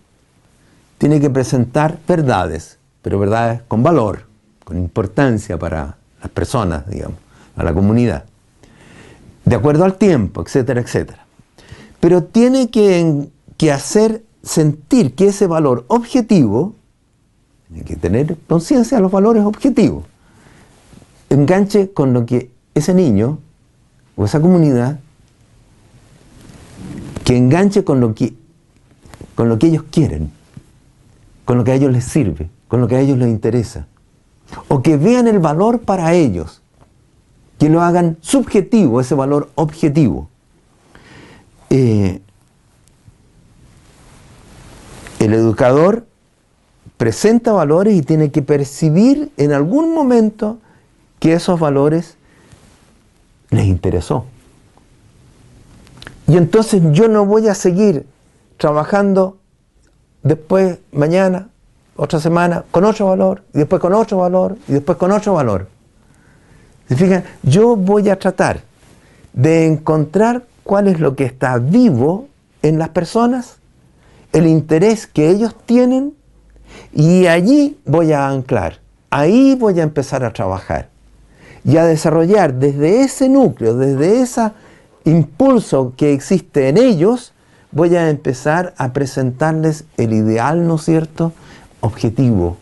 tiene 0.97 1.19
que 1.19 1.29
presentar 1.29 1.99
verdades, 2.07 2.77
pero 3.01 3.19
verdades 3.19 3.61
con 3.67 3.83
valor, 3.83 4.25
con 4.63 4.77
importancia 4.77 5.57
para 5.57 5.97
las 6.21 6.31
personas, 6.31 6.87
digamos. 6.87 7.17
a 7.55 7.63
la 7.63 7.73
comunidad, 7.73 8.25
de 9.45 9.55
acuerdo 9.55 9.85
al 9.85 9.95
tiempo, 9.95 10.41
etcétera, 10.41 10.81
etcétera. 10.81 11.25
Pero 12.01 12.23
tiene 12.23 12.69
que, 12.69 13.31
hacer 13.71 14.23
sentir 14.43 15.15
que 15.15 15.27
ese 15.27 15.47
valor 15.47 15.85
objetivo, 15.87 16.75
hay 17.73 17.83
que 17.83 17.95
tener 17.95 18.37
conciencia 18.47 18.97
de 18.97 19.03
los 19.03 19.11
valores 19.11 19.43
objetivos, 19.43 20.03
enganche 21.29 21.91
con 21.91 22.13
lo 22.13 22.25
que 22.25 22.51
ese 22.73 22.93
niño 22.93 23.39
o 24.17 24.25
esa 24.25 24.41
comunidad, 24.41 24.99
que 27.23 27.37
enganche 27.37 27.83
con 27.83 28.01
lo 28.01 28.13
que, 28.13 28.35
con 29.35 29.49
lo 29.49 29.59
que 29.59 29.67
ellos 29.67 29.83
quieren, 29.91 30.31
con 31.43 31.57
lo 31.57 31.63
que 31.63 31.71
a 31.71 31.75
ellos 31.75 31.91
les 31.91 32.05
sirve, 32.05 32.49
con 32.67 32.81
lo 32.81 32.87
que 32.87 32.95
a 32.95 33.01
ellos 33.01 33.17
les 33.17 33.29
interesa. 33.29 33.87
O 34.67 34.81
que 34.81 34.97
vean 34.97 35.27
el 35.27 35.39
valor 35.39 35.81
para 35.81 36.13
ellos, 36.13 36.61
que 37.59 37.69
lo 37.69 37.81
hagan 37.81 38.17
subjetivo, 38.21 39.01
ese 39.01 39.15
valor 39.15 39.49
objetivo. 39.55 40.29
Eh, 41.69 42.21
el 45.19 45.33
educador 45.33 46.05
presenta 46.97 47.51
valores 47.51 47.95
y 47.95 48.01
tiene 48.01 48.31
que 48.31 48.41
percibir 48.41 49.31
en 49.37 49.51
algún 49.51 49.93
momento 49.93 50.59
que 51.19 51.33
esos 51.33 51.59
valores 51.59 52.17
les 53.49 53.65
interesó. 53.65 54.25
Y 56.27 56.37
entonces 56.37 56.81
yo 56.91 57.07
no 57.07 57.25
voy 57.25 57.47
a 57.47 57.55
seguir 57.55 58.05
trabajando 58.57 59.37
después, 60.23 60.79
mañana, 60.91 61.49
otra 61.95 62.19
semana, 62.19 62.63
con 62.71 62.83
otro 62.83 63.07
valor, 63.07 63.43
y 63.53 63.59
después 63.59 63.81
con 63.81 63.93
otro 63.93 64.17
valor, 64.17 64.57
y 64.67 64.73
después 64.73 64.97
con 64.97 65.11
otro 65.11 65.33
valor. 65.33 65.67
¿Se? 66.89 67.23
Yo 67.43 67.75
voy 67.75 68.09
a 68.09 68.19
tratar 68.19 68.61
de 69.33 69.65
encontrar 69.65 70.43
cuál 70.63 70.87
es 70.87 70.99
lo 70.99 71.15
que 71.15 71.25
está 71.25 71.57
vivo 71.57 72.27
en 72.61 72.79
las 72.79 72.89
personas, 72.89 73.57
el 74.33 74.47
interés 74.47 75.07
que 75.07 75.29
ellos 75.29 75.55
tienen, 75.65 76.13
y 76.91 77.27
allí 77.27 77.77
voy 77.85 78.11
a 78.11 78.27
anclar, 78.27 78.79
ahí 79.09 79.55
voy 79.55 79.79
a 79.79 79.83
empezar 79.83 80.23
a 80.25 80.33
trabajar 80.33 80.89
y 81.63 81.77
a 81.77 81.85
desarrollar 81.85 82.53
desde 82.53 83.01
ese 83.01 83.29
núcleo, 83.29 83.75
desde 83.75 84.21
ese 84.21 84.51
impulso 85.05 85.93
que 85.95 86.13
existe 86.13 86.69
en 86.69 86.77
ellos, 86.77 87.33
voy 87.75 87.95
a 87.95 88.09
empezar 88.09 88.73
a 88.77 88.93
presentarles 88.93 89.83
el 89.97 90.13
ideal, 90.13 90.65
¿no 90.65 90.75
es 90.75 90.85
cierto?, 90.85 91.33
objetivo, 91.81 92.57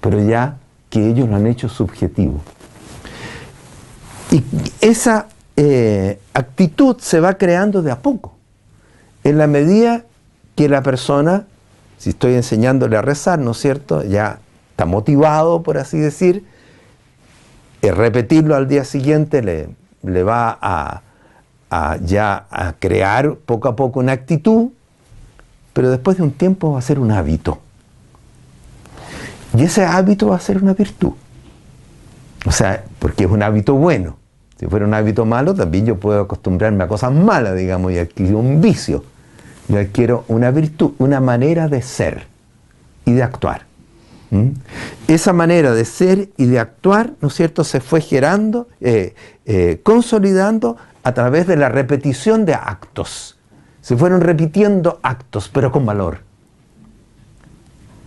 pero 0.00 0.20
ya 0.20 0.58
que 0.90 1.08
ellos 1.08 1.28
lo 1.28 1.36
han 1.36 1.46
hecho 1.46 1.68
subjetivo. 1.68 2.40
Y 4.32 4.42
esa 4.80 5.28
eh, 5.56 6.18
actitud 6.34 6.96
se 6.98 7.20
va 7.20 7.34
creando 7.34 7.80
de 7.80 7.92
a 7.92 8.00
poco, 8.00 8.34
en 9.22 9.38
la 9.38 9.46
medida 9.46 10.02
que 10.56 10.68
la 10.68 10.82
persona, 10.82 11.44
si 11.96 12.10
estoy 12.10 12.34
enseñándole 12.34 12.96
a 12.96 13.02
rezar, 13.02 13.38
¿no 13.38 13.52
es 13.52 13.58
cierto?, 13.58 14.02
ya 14.02 14.40
está 14.72 14.84
motivado, 14.84 15.62
por 15.62 15.78
así 15.78 15.98
decir, 15.98 16.44
repetirlo 17.82 18.56
al 18.56 18.66
día 18.66 18.84
siguiente 18.84 19.42
le, 19.42 19.68
le 20.02 20.22
va 20.24 20.58
a, 20.60 21.02
ya 22.04 22.46
a 22.50 22.74
crear 22.78 23.34
poco 23.34 23.68
a 23.68 23.76
poco 23.76 24.00
una 24.00 24.12
actitud, 24.12 24.68
pero 25.72 25.90
después 25.90 26.16
de 26.16 26.22
un 26.22 26.30
tiempo 26.30 26.72
va 26.72 26.78
a 26.78 26.82
ser 26.82 26.98
un 26.98 27.10
hábito. 27.10 27.58
Y 29.56 29.62
ese 29.62 29.84
hábito 29.84 30.28
va 30.28 30.36
a 30.36 30.40
ser 30.40 30.62
una 30.62 30.74
virtud. 30.74 31.12
O 32.46 32.52
sea, 32.52 32.84
porque 32.98 33.24
es 33.24 33.30
un 33.30 33.42
hábito 33.42 33.74
bueno. 33.74 34.16
Si 34.58 34.66
fuera 34.66 34.86
un 34.86 34.94
hábito 34.94 35.26
malo, 35.26 35.54
también 35.54 35.84
yo 35.84 35.98
puedo 35.98 36.20
acostumbrarme 36.22 36.84
a 36.84 36.88
cosas 36.88 37.12
malas, 37.12 37.56
digamos, 37.56 37.92
y 37.92 37.98
adquirir 37.98 38.34
un 38.34 38.60
vicio. 38.60 39.04
Yo 39.68 39.78
adquiero 39.78 40.24
una 40.28 40.50
virtud, 40.50 40.92
una 40.98 41.20
manera 41.20 41.68
de 41.68 41.82
ser 41.82 42.26
y 43.04 43.12
de 43.12 43.22
actuar. 43.22 43.62
¿Mm? 44.30 44.48
Esa 45.08 45.32
manera 45.32 45.72
de 45.72 45.84
ser 45.84 46.28
y 46.36 46.46
de 46.46 46.58
actuar, 46.58 47.12
¿no 47.20 47.28
es 47.28 47.34
cierto?, 47.34 47.64
se 47.64 47.80
fue 47.80 48.00
gerando, 48.00 48.68
eh, 48.80 49.14
eh, 49.44 49.80
consolidando 49.82 50.76
a 51.06 51.14
través 51.14 51.46
de 51.46 51.54
la 51.56 51.68
repetición 51.68 52.44
de 52.46 52.54
actos. 52.54 53.38
Se 53.80 53.96
fueron 53.96 54.22
repitiendo 54.22 54.98
actos, 55.04 55.48
pero 55.48 55.70
con 55.70 55.86
valor, 55.86 56.18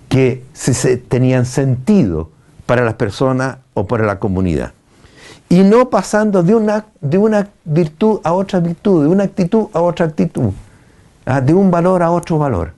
que 0.09 0.43
se, 0.51 0.97
tenían 0.97 1.45
sentido 1.45 2.29
para 2.65 2.83
las 2.83 2.95
personas 2.95 3.59
o 3.73 3.87
para 3.87 4.05
la 4.05 4.19
comunidad. 4.19 4.73
Y 5.47 5.61
no 5.61 5.89
pasando 5.89 6.43
de 6.43 6.53
una, 6.55 6.87
de 6.99 7.17
una 7.17 7.47
virtud 7.63 8.19
a 8.25 8.33
otra 8.33 8.59
virtud, 8.59 9.03
de 9.03 9.07
una 9.07 9.23
actitud 9.23 9.67
a 9.71 9.79
otra 9.79 10.07
actitud, 10.07 10.51
¿ah? 11.25 11.39
de 11.39 11.53
un 11.53 11.71
valor 11.71 12.03
a 12.03 12.11
otro 12.11 12.37
valor. 12.37 12.73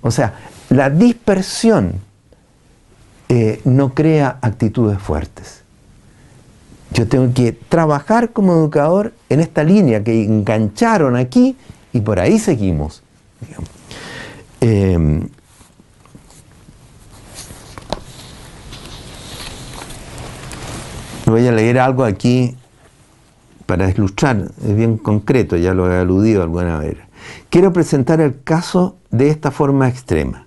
O 0.00 0.10
sea, 0.10 0.34
la 0.70 0.90
dispersión 0.90 1.92
eh, 3.28 3.60
no 3.64 3.94
crea 3.94 4.38
actitudes 4.42 4.98
fuertes. 4.98 5.62
Yo 6.92 7.06
tengo 7.06 7.32
que 7.34 7.52
trabajar 7.52 8.32
como 8.32 8.52
educador 8.54 9.12
en 9.28 9.40
esta 9.40 9.64
línea 9.64 10.02
que 10.02 10.24
engancharon 10.24 11.16
aquí 11.16 11.56
y 11.92 12.00
por 12.00 12.20
ahí 12.20 12.38
seguimos. 12.38 13.02
Em, 14.60 15.28
voy 21.26 21.46
a 21.46 21.52
leer 21.52 21.78
algo 21.78 22.04
aquí 22.04 22.56
para 23.66 23.90
ilustrar, 23.90 24.50
es 24.64 24.76
bien 24.76 24.96
concreto, 24.96 25.56
ya 25.56 25.74
lo 25.74 25.92
he 25.92 25.98
aludido 25.98 26.42
alguna 26.42 26.78
vez. 26.78 26.96
Quiero 27.50 27.72
presentar 27.72 28.20
el 28.20 28.42
caso 28.42 28.96
de 29.10 29.28
esta 29.28 29.50
forma 29.50 29.88
extrema 29.88 30.46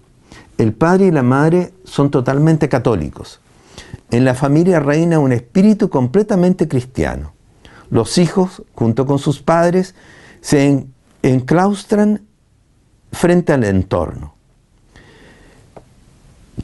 el 0.60 0.74
padre 0.74 1.08
y 1.08 1.12
la 1.12 1.24
madre 1.24 1.72
son 1.86 2.12
totalmente 2.12 2.68
católicos. 2.68 3.40
En 4.12 4.26
la 4.26 4.34
familia 4.34 4.80
reina 4.80 5.20
un 5.20 5.32
espíritu 5.32 5.90
completamente 5.90 6.68
cristiano. 6.68 7.34
Los 7.92 8.18
hijos, 8.18 8.64
junto 8.74 9.06
con 9.06 9.20
sus 9.20 9.42
padres, 9.42 9.96
se 10.42 10.86
enclaustran 11.22 12.22
frente 13.12 13.54
al 13.54 13.64
entorno, 13.64 14.34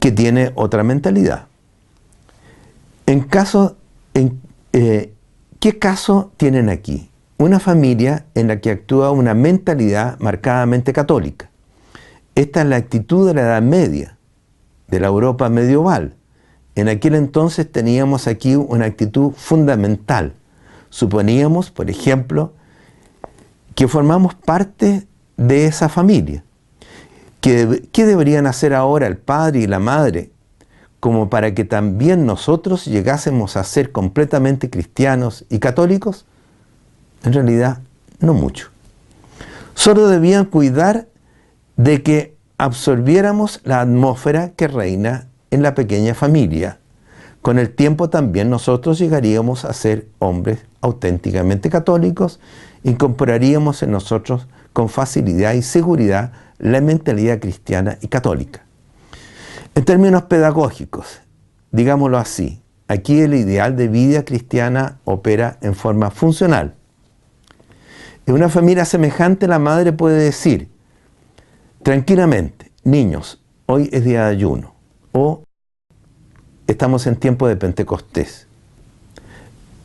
que 0.00 0.12
tiene 0.12 0.52
otra 0.54 0.82
mentalidad. 0.82 1.46
En 3.06 3.26
eh, 4.72 5.12
¿Qué 5.60 5.78
caso 5.78 6.32
tienen 6.36 6.68
aquí? 6.68 7.10
Una 7.38 7.60
familia 7.60 8.26
en 8.34 8.48
la 8.48 8.60
que 8.60 8.70
actúa 8.70 9.10
una 9.10 9.34
mentalidad 9.34 10.18
marcadamente 10.18 10.92
católica. 10.92 11.50
Esta 12.34 12.62
es 12.62 12.66
la 12.66 12.76
actitud 12.76 13.26
de 13.26 13.34
la 13.34 13.42
Edad 13.42 13.62
Media, 13.62 14.18
de 14.88 15.00
la 15.00 15.06
Europa 15.06 15.48
medieval. 15.48 16.15
En 16.76 16.88
aquel 16.88 17.14
entonces 17.14 17.70
teníamos 17.70 18.26
aquí 18.26 18.54
una 18.54 18.84
actitud 18.84 19.32
fundamental. 19.32 20.34
Suponíamos, 20.90 21.70
por 21.70 21.90
ejemplo, 21.90 22.52
que 23.74 23.88
formamos 23.88 24.34
parte 24.34 25.06
de 25.38 25.66
esa 25.66 25.88
familia. 25.88 26.44
¿Qué, 27.40 27.88
¿Qué, 27.92 28.04
deberían 28.04 28.46
hacer 28.46 28.74
ahora 28.74 29.06
el 29.06 29.16
padre 29.16 29.60
y 29.60 29.66
la 29.66 29.78
madre 29.78 30.30
como 31.00 31.30
para 31.30 31.54
que 31.54 31.64
también 31.64 32.26
nosotros 32.26 32.84
llegásemos 32.84 33.56
a 33.56 33.64
ser 33.64 33.90
completamente 33.90 34.68
cristianos 34.68 35.46
y 35.48 35.58
católicos? 35.58 36.26
En 37.24 37.32
realidad, 37.32 37.80
no 38.20 38.34
mucho. 38.34 38.68
Solo 39.74 40.08
debían 40.08 40.44
cuidar 40.44 41.06
de 41.76 42.02
que 42.02 42.36
absorbiéramos 42.58 43.60
la 43.64 43.80
atmósfera 43.80 44.50
que 44.50 44.68
reina 44.68 45.28
en 45.56 45.62
la 45.62 45.74
pequeña 45.74 46.14
familia. 46.14 46.78
Con 47.40 47.58
el 47.58 47.70
tiempo 47.70 48.10
también 48.10 48.50
nosotros 48.50 48.98
llegaríamos 48.98 49.64
a 49.64 49.72
ser 49.72 50.08
hombres 50.18 50.60
auténticamente 50.82 51.70
católicos, 51.70 52.40
incorporaríamos 52.84 53.82
en 53.82 53.90
nosotros 53.90 54.46
con 54.72 54.88
facilidad 54.88 55.54
y 55.54 55.62
seguridad 55.62 56.32
la 56.58 56.80
mentalidad 56.80 57.40
cristiana 57.40 57.98
y 58.00 58.08
católica. 58.08 58.64
En 59.74 59.84
términos 59.84 60.24
pedagógicos, 60.24 61.20
digámoslo 61.70 62.18
así, 62.18 62.62
aquí 62.88 63.20
el 63.20 63.34
ideal 63.34 63.76
de 63.76 63.88
vida 63.88 64.24
cristiana 64.24 64.98
opera 65.04 65.58
en 65.62 65.74
forma 65.74 66.10
funcional. 66.10 66.74
En 68.26 68.34
una 68.34 68.48
familia 68.48 68.84
semejante 68.84 69.48
la 69.48 69.58
madre 69.58 69.92
puede 69.92 70.22
decir, 70.22 70.68
tranquilamente, 71.82 72.72
niños, 72.84 73.42
hoy 73.66 73.88
es 73.92 74.04
día 74.04 74.24
de 74.24 74.30
ayuno 74.30 74.74
o 75.12 75.45
estamos 76.66 77.06
en 77.06 77.16
tiempo 77.16 77.48
de 77.48 77.56
Pentecostés. 77.56 78.46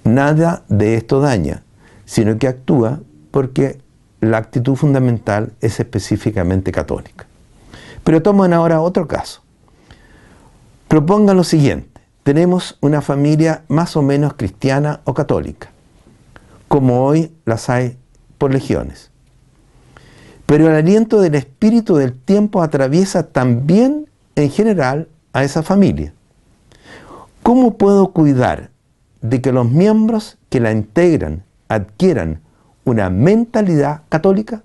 Nada 0.04 0.64
de 0.68 0.96
esto 0.96 1.22
daña, 1.22 1.64
sino 2.06 2.38
que 2.38 2.48
actúa 2.48 3.00
porque 3.32 3.80
la 4.20 4.38
actitud 4.38 4.76
fundamental 4.76 5.54
es 5.62 5.80
específicamente 5.80 6.72
católica. 6.72 7.26
Pero 8.04 8.22
toman 8.22 8.54
ahora 8.54 8.82
otro 8.82 9.08
caso. 9.08 9.42
Propongan 10.88 11.38
lo 11.38 11.44
siguiente. 11.44 12.02
Tenemos 12.24 12.78
una 12.82 13.02
familia 13.02 13.64
más 13.68 13.96
o 13.96 14.02
menos 14.02 14.34
cristiana 14.34 15.02
o 15.06 15.14
católica. 15.14 15.70
como 16.68 17.04
hoy 17.04 17.34
las 17.44 17.70
hay 17.70 17.98
por 18.38 18.54
legiones. 18.54 19.12
Pero 20.46 20.70
el 20.70 20.76
aliento 20.76 21.20
del 21.20 21.36
espíritu 21.36 21.98
del 21.98 22.14
tiempo 22.14 22.62
atraviesa 22.62 23.24
también 23.24 24.08
en 24.36 24.50
general 24.50 25.10
a 25.34 25.44
esa 25.44 25.64
familia. 25.64 26.14
¿Cómo 27.44 27.78
puedo 27.78 28.12
cuidar 28.12 28.70
de 29.22 29.42
que 29.42 29.52
los 29.52 29.70
miembros 29.70 30.38
que 30.50 30.60
la 30.60 30.72
integran 30.72 31.44
adquieran 31.70 32.42
una 32.86 33.10
mentalidad 33.10 34.02
católica? 34.10 34.64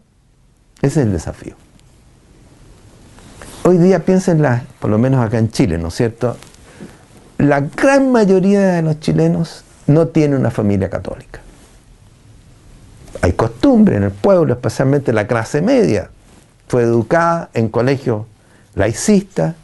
Ese 0.82 1.00
es 1.00 1.06
el 1.06 1.12
desafío. 1.12 1.55
Hoy 3.64 3.78
día 3.78 4.05
piénsenla, 4.05 4.64
por 4.78 4.90
lo 4.90 4.98
menos 4.98 5.24
acá 5.24 5.38
en 5.38 5.50
Chile, 5.50 5.78
¿no 5.78 5.88
es 5.88 5.94
cierto? 5.94 6.36
La 7.38 7.60
gran 7.60 8.12
mayoría 8.12 8.60
de 8.60 8.82
los 8.82 9.00
chilenos 9.00 9.64
no 9.86 10.08
tiene 10.08 10.36
una 10.36 10.50
familia 10.50 10.88
católica. 10.88 11.40
Hay 13.22 13.32
costumbre 13.32 13.96
en 13.96 14.05
el 14.05 14.10
pueblo, 14.10 14.55
especialmente 14.55 15.12
la 15.12 15.26
clase 15.26 15.62
media. 15.62 16.10
Fue 16.68 16.82
educada 16.82 17.50
en 17.55 17.68
colegios 17.68 18.26
laicistas, 18.74 19.55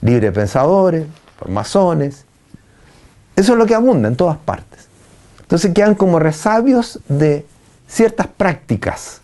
librepensadores, 0.00 1.06
masones. 1.48 2.24
Eso 3.36 3.52
es 3.52 3.58
lo 3.58 3.66
que 3.66 3.74
abunda 3.74 4.08
en 4.08 4.16
todas 4.16 4.36
partes. 4.36 4.88
Entonces 5.40 5.72
quedan 5.74 5.94
como 5.94 6.18
resabios 6.18 7.00
de 7.08 7.46
ciertas 7.86 8.26
prácticas. 8.26 9.20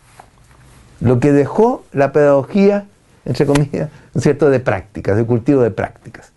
Lo 1.01 1.21
que 1.21 1.33
dejó 1.33 1.85
la 1.93 2.13
pedagogía, 2.13 2.87
entre 3.25 3.47
comillas, 3.47 3.91
¿cierto? 4.19 4.51
de 4.51 4.61
prácticas, 4.61 5.17
de 5.17 5.25
cultivo 5.25 5.63
de 5.63 5.71
prácticas. 5.71 6.31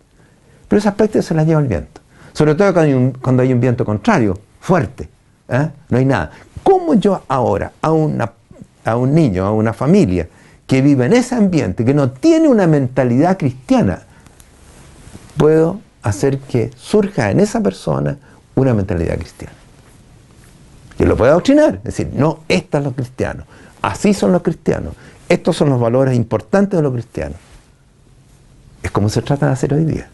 Pero 0.68 0.78
esas 0.78 0.94
prácticas 0.94 1.26
se 1.26 1.34
las 1.34 1.46
lleva 1.46 1.60
el 1.60 1.68
viento. 1.68 2.00
Sobre 2.32 2.54
todo 2.54 2.72
cuando 3.20 3.42
hay 3.42 3.52
un, 3.52 3.60
viento 3.60 3.84
contrario, 3.84 4.38
fuerte. 4.60 5.08
¿eh? 5.48 5.68
No 5.90 5.98
hay 5.98 6.04
nada. 6.04 6.30
¿Cómo 6.62 6.94
yo 6.94 7.22
ahora 7.28 7.72
a, 7.82 7.88
a 7.88 8.96
un 8.96 9.14
niño, 9.14 9.44
a 9.44 9.52
una 9.52 9.74
familia 9.74 10.28
que 10.66 10.80
vive 10.80 11.04
en 11.04 11.12
ese 11.12 11.34
ambiente, 11.34 11.84
que 11.84 11.92
no 11.92 12.12
tiene 12.12 12.48
una 12.48 12.66
mentalidad 12.66 13.36
cristiana, 13.36 14.04
puedo 15.36 15.80
hacer 16.02 16.38
que 16.38 16.70
surja 16.76 17.30
en 17.30 17.40
esa 17.40 17.60
persona 17.60 18.16
una 18.54 18.74
mentalidad 18.74 19.16
cristiana? 19.18 19.54
Y 20.98 21.04
lo 21.04 21.16
puedo 21.16 21.32
adoctrinar, 21.32 21.76
es 21.76 21.84
decir, 21.84 22.10
no, 22.14 22.40
estos 22.48 22.78
son 22.78 22.84
los 22.84 22.94
cristianos, 22.94 23.46
así 23.80 24.14
son 24.14 24.32
los 24.32 24.42
cristianos, 24.42 24.94
estos 25.28 25.56
son 25.56 25.70
los 25.70 25.80
valores 25.80 26.14
importantes 26.14 26.78
de 26.78 26.82
los 26.82 26.92
cristianos. 26.92 27.38
Es 28.82 28.90
como 28.90 29.08
se 29.08 29.22
trata 29.22 29.46
de 29.46 29.52
hacer 29.52 29.72
hoy 29.74 29.84
día. 29.84 30.08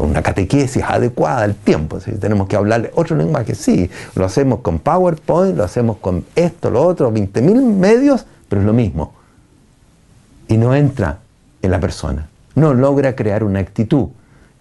Una 0.00 0.22
catequesis 0.22 0.82
adecuada 0.82 1.44
al 1.44 1.54
tiempo. 1.54 1.98
Tenemos 1.98 2.46
que 2.48 2.56
hablarle 2.56 2.90
otro 2.94 3.16
lenguaje. 3.16 3.54
Sí, 3.54 3.88
lo 4.14 4.24
hacemos 4.24 4.60
con 4.60 4.78
PowerPoint, 4.78 5.56
lo 5.56 5.64
hacemos 5.64 5.96
con 5.98 6.24
esto, 6.34 6.70
lo 6.70 6.82
otro, 6.82 7.12
20.000 7.12 7.62
medios, 7.62 8.26
pero 8.48 8.60
es 8.60 8.66
lo 8.66 8.72
mismo. 8.72 9.14
Y 10.48 10.56
no 10.58 10.74
entra 10.74 11.20
en 11.62 11.70
la 11.70 11.80
persona. 11.80 12.28
No 12.54 12.74
logra 12.74 13.14
crear 13.14 13.44
una 13.44 13.60
actitud. 13.60 14.08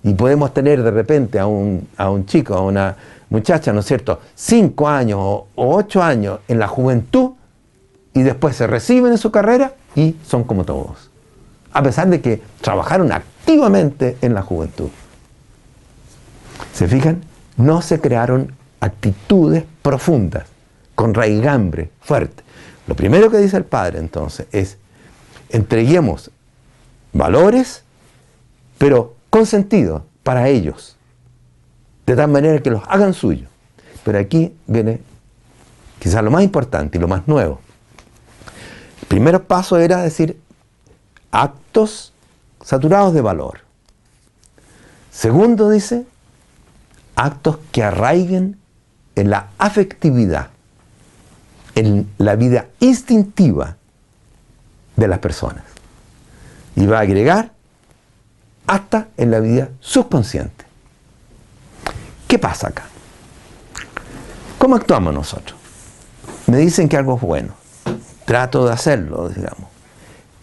Y 0.03 0.13
podemos 0.13 0.53
tener 0.53 0.81
de 0.81 0.91
repente 0.91 1.39
a 1.39 1.45
un, 1.45 1.87
a 1.97 2.09
un 2.09 2.25
chico, 2.25 2.55
a 2.55 2.61
una 2.61 2.95
muchacha, 3.29 3.71
¿no 3.71 3.81
es 3.81 3.85
cierto?, 3.85 4.19
cinco 4.35 4.87
años 4.89 5.19
o, 5.21 5.47
o 5.55 5.75
ocho 5.75 6.01
años 6.01 6.39
en 6.47 6.59
la 6.59 6.67
juventud 6.67 7.31
y 8.13 8.23
después 8.23 8.55
se 8.55 8.67
reciben 8.67 9.11
en 9.11 9.17
su 9.17 9.31
carrera 9.31 9.73
y 9.95 10.15
son 10.25 10.43
como 10.43 10.65
todos. 10.65 11.09
A 11.71 11.81
pesar 11.81 12.09
de 12.09 12.19
que 12.19 12.41
trabajaron 12.61 13.11
activamente 13.11 14.17
en 14.21 14.33
la 14.33 14.41
juventud. 14.41 14.89
¿Se 16.73 16.87
fijan? 16.87 17.21
No 17.57 17.81
se 17.81 17.99
crearon 18.01 18.53
actitudes 18.79 19.63
profundas, 19.81 20.45
con 20.95 21.13
raigambre 21.13 21.91
fuerte. 22.01 22.43
Lo 22.87 22.95
primero 22.95 23.29
que 23.29 23.37
dice 23.37 23.57
el 23.57 23.65
Padre 23.65 23.99
entonces 23.99 24.47
es, 24.51 24.77
entreguemos 25.49 26.31
valores, 27.13 27.83
pero 28.77 29.15
con 29.31 29.47
sentido 29.47 30.05
para 30.21 30.49
ellos, 30.49 30.97
de 32.05 32.15
tal 32.15 32.29
manera 32.29 32.61
que 32.61 32.69
los 32.69 32.83
hagan 32.87 33.15
suyos. 33.15 33.49
Pero 34.03 34.19
aquí 34.19 34.53
viene 34.67 35.01
quizás 35.99 36.23
lo 36.23 36.29
más 36.29 36.43
importante 36.43 36.97
y 36.97 37.01
lo 37.01 37.07
más 37.07 37.27
nuevo. 37.27 37.61
El 39.01 39.07
primer 39.07 39.41
paso 39.43 39.79
era 39.79 40.01
decir 40.01 40.39
actos 41.31 42.13
saturados 42.61 43.13
de 43.13 43.21
valor. 43.21 43.61
Segundo 45.11 45.69
dice, 45.69 46.05
actos 47.15 47.57
que 47.71 47.83
arraiguen 47.83 48.57
en 49.15 49.29
la 49.29 49.49
afectividad, 49.57 50.49
en 51.75 52.09
la 52.17 52.35
vida 52.35 52.67
instintiva 52.79 53.77
de 54.97 55.07
las 55.07 55.19
personas. 55.19 55.63
Y 56.75 56.85
va 56.85 56.97
a 56.97 57.01
agregar 57.01 57.53
hasta 58.71 59.09
en 59.17 59.31
la 59.31 59.41
vida 59.41 59.67
subconsciente. 59.81 60.63
¿Qué 62.25 62.39
pasa 62.39 62.69
acá? 62.69 62.85
¿Cómo 64.57 64.77
actuamos 64.77 65.13
nosotros? 65.13 65.59
Me 66.47 66.55
dicen 66.55 66.87
que 66.87 66.95
algo 66.95 67.17
es 67.17 67.21
bueno. 67.21 67.53
Trato 68.23 68.65
de 68.65 68.71
hacerlo, 68.71 69.27
digamos. 69.27 69.67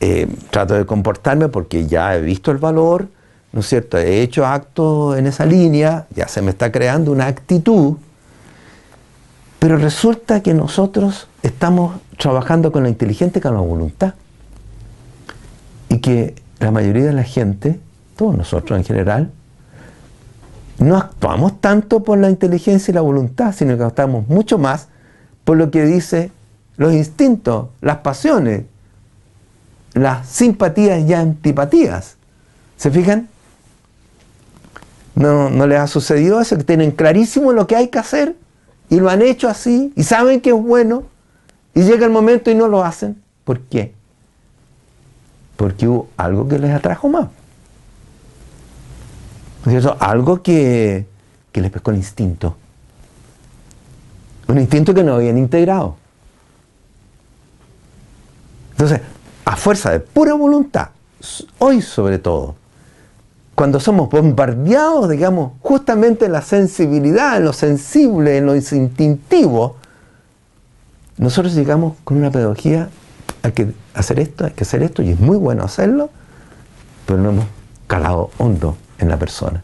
Eh, 0.01 0.29
trato 0.51 0.75
de 0.75 0.85
comportarme 0.85 1.49
porque 1.49 1.87
ya 1.87 2.15
he 2.17 2.21
visto 2.21 2.51
el 2.51 2.59
valor, 2.59 3.09
¿no 3.53 3.61
es 3.61 3.67
cierto? 3.67 3.97
He 3.97 4.21
hecho 4.21 4.45
actos 4.45 5.17
en 5.17 5.27
esa 5.27 5.47
línea, 5.47 6.07
ya 6.15 6.29
se 6.29 6.43
me 6.43 6.51
está 6.51 6.71
creando 6.71 7.13
una 7.13 7.29
actitud, 7.29 7.97
pero 9.59 9.79
resulta 9.79 10.43
que 10.43 10.53
nosotros 10.53 11.29
estamos 11.43 11.97
trabajando 12.19 12.73
con 12.73 12.83
la 12.83 12.91
inteligente 12.91 13.41
con 13.41 13.55
la 13.55 13.61
voluntad. 13.61 14.13
Y 15.89 16.01
que 16.01 16.35
la 16.59 16.71
mayoría 16.71 17.05
de 17.05 17.15
la 17.15 17.25
gente, 17.25 17.81
todos 18.19 18.37
nosotros 18.37 18.77
en 18.77 18.85
general, 18.85 19.31
no 20.81 20.97
actuamos 20.97 21.61
tanto 21.61 22.03
por 22.03 22.19
la 22.19 22.29
inteligencia 22.29 22.91
y 22.91 22.95
la 22.97 23.01
voluntad, 23.01 23.55
sino 23.55 23.79
que 23.79 23.85
actuamos 23.85 24.27
mucho 24.27 24.59
más 24.59 24.89
por 25.45 25.57
lo 25.57 25.71
que 25.71 25.85
dice 25.85 26.33
los 26.77 26.93
instintos, 26.93 27.69
las 27.81 27.99
pasiones, 27.99 28.65
las 29.95 30.29
simpatías 30.29 31.09
y 31.09 31.15
antipatías. 31.15 32.17
¿Se 32.77 32.91
fijan? 32.91 33.29
¿No, 35.15 35.49
¿No 35.49 35.69
les 35.69 35.79
ha 35.79 35.87
sucedido 35.87 36.41
eso? 36.41 36.57
Que 36.57 36.65
tienen 36.65 36.91
clarísimo 36.91 37.53
lo 37.53 37.69
que 37.69 37.77
hay 37.77 37.87
que 37.87 38.01
hacer 38.01 38.35
y 38.91 38.99
lo 38.99 39.11
han 39.11 39.23
hecho 39.23 39.49
así 39.49 39.93
y 39.95 40.03
saben 40.03 40.41
que 40.41 40.51
es 40.51 40.57
bueno 40.57 41.05
y 41.73 41.83
llega 41.83 42.05
el 42.05 42.13
momento 42.13 42.51
y 42.51 42.57
no 42.57 42.67
lo 42.67 42.83
hacen. 42.83 43.23
¿Por 43.45 43.61
qué? 43.61 43.95
Porque 45.57 45.87
hubo 45.87 46.09
algo 46.17 46.49
que 46.49 46.59
les 46.59 46.73
atrajo 46.73 47.09
más. 47.09 47.29
Algo 49.99 50.43
que, 50.43 51.07
que 51.53 51.61
les 51.61 51.71
pescó 51.71 51.91
el 51.91 51.99
instinto. 51.99 52.57
Un 54.47 54.59
instinto 54.59 54.95
que 54.95 55.05
no 55.05 55.15
habían 55.15 55.37
integrado. 55.37 55.97
Entonces, 58.73 59.01
a 59.45 59.57
fuerza 59.57 59.91
de 59.91 60.01
pura 60.01 60.35
voluntad, 60.35 60.89
hoy 61.59 61.83
sobre 61.83 62.19
todo, 62.19 62.55
cuando 63.55 63.81
somos 63.81 64.09
bombardeados, 64.09 65.11
digamos, 65.11 65.53
justamente 65.61 66.27
en 66.27 66.33
la 66.33 66.43
sensibilidad, 66.43 67.37
en 67.37 67.45
lo 67.45 67.53
sensible, 67.53 68.39
en 68.39 68.47
lo 68.47 68.55
instintivo, 68.55 69.77
nosotros 71.17 71.55
llegamos 71.55 71.97
con 72.05 72.19
una 72.19 72.31
pedagogía, 72.31 72.89
hay 73.43 73.53
que 73.53 73.73
hacer 73.95 74.21
esto, 74.21 74.45
hay 74.45 74.53
que 74.53 74.63
hacer 74.63 74.83
esto, 74.83 75.03
y 75.03 75.11
es 75.11 75.21
muy 75.21 75.37
bueno 75.37 75.65
hacerlo, 75.65 76.11
pero 77.05 77.19
no 77.19 77.31
hemos 77.31 77.47
calado 77.89 78.31
hondo 78.39 78.77
en 78.99 79.09
la 79.09 79.17
persona. 79.17 79.63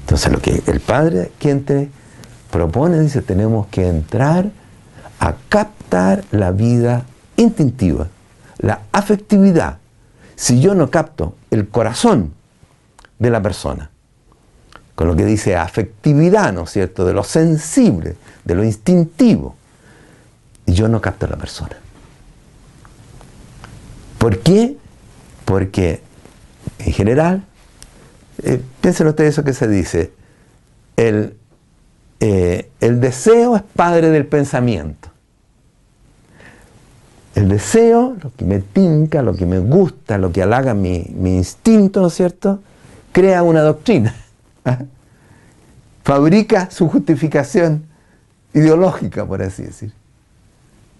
Entonces 0.00 0.32
lo 0.32 0.40
que 0.40 0.62
el 0.66 0.80
Padre 0.80 1.32
quien 1.38 1.64
te 1.64 1.90
propone, 2.50 3.00
dice, 3.00 3.22
tenemos 3.22 3.66
que 3.66 3.86
entrar 3.86 4.50
a 5.20 5.34
captar 5.48 6.24
la 6.30 6.50
vida 6.50 7.04
instintiva, 7.36 8.08
la 8.58 8.82
afectividad. 8.92 9.78
Si 10.36 10.60
yo 10.60 10.74
no 10.74 10.90
capto 10.90 11.34
el 11.50 11.68
corazón 11.68 12.32
de 13.18 13.30
la 13.30 13.42
persona, 13.42 13.90
con 14.94 15.08
lo 15.08 15.16
que 15.16 15.24
dice 15.24 15.56
afectividad, 15.56 16.52
¿no 16.52 16.64
es 16.64 16.70
cierto?, 16.70 17.04
de 17.04 17.12
lo 17.12 17.22
sensible, 17.22 18.16
de 18.44 18.54
lo 18.54 18.64
instintivo, 18.64 19.54
yo 20.66 20.88
no 20.88 21.00
capto 21.00 21.26
a 21.26 21.30
la 21.30 21.36
persona. 21.36 21.76
¿Por 24.18 24.40
qué? 24.40 24.76
Porque 25.44 26.02
en 26.78 26.92
general, 26.92 27.44
eh, 28.42 28.62
piensen 28.80 29.06
ustedes 29.08 29.30
eso 29.30 29.44
que 29.44 29.52
se 29.52 29.68
dice, 29.68 30.12
el, 30.96 31.36
eh, 32.20 32.70
el 32.80 33.00
deseo 33.00 33.56
es 33.56 33.62
padre 33.62 34.10
del 34.10 34.26
pensamiento. 34.26 35.08
El 37.34 37.48
deseo, 37.48 38.16
lo 38.20 38.32
que 38.34 38.44
me 38.44 38.58
tinca, 38.60 39.22
lo 39.22 39.34
que 39.34 39.46
me 39.46 39.58
gusta, 39.60 40.18
lo 40.18 40.32
que 40.32 40.42
halaga 40.42 40.74
mi, 40.74 41.06
instinto, 41.24 42.00
¿no 42.00 42.08
es 42.08 42.14
cierto? 42.14 42.60
Crea 43.12 43.42
una 43.42 43.62
doctrina. 43.62 44.14
Fabrica 46.04 46.70
su 46.70 46.88
justificación 46.88 47.84
ideológica, 48.54 49.24
por 49.24 49.42
así 49.42 49.64
decir. 49.64 49.92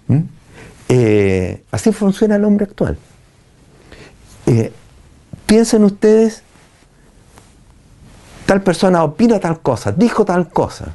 ¿Mm? 0.06 0.20
Eh, 0.90 1.64
así 1.70 1.92
funciona 1.92 2.36
el 2.36 2.44
hombre 2.44 2.64
actual. 2.64 2.98
Piensen 5.48 5.82
ustedes, 5.84 6.42
tal 8.48 8.62
persona 8.62 9.04
opina 9.04 9.38
tal 9.38 9.60
cosa, 9.60 9.92
dijo 9.92 10.24
tal 10.24 10.48
cosa, 10.48 10.94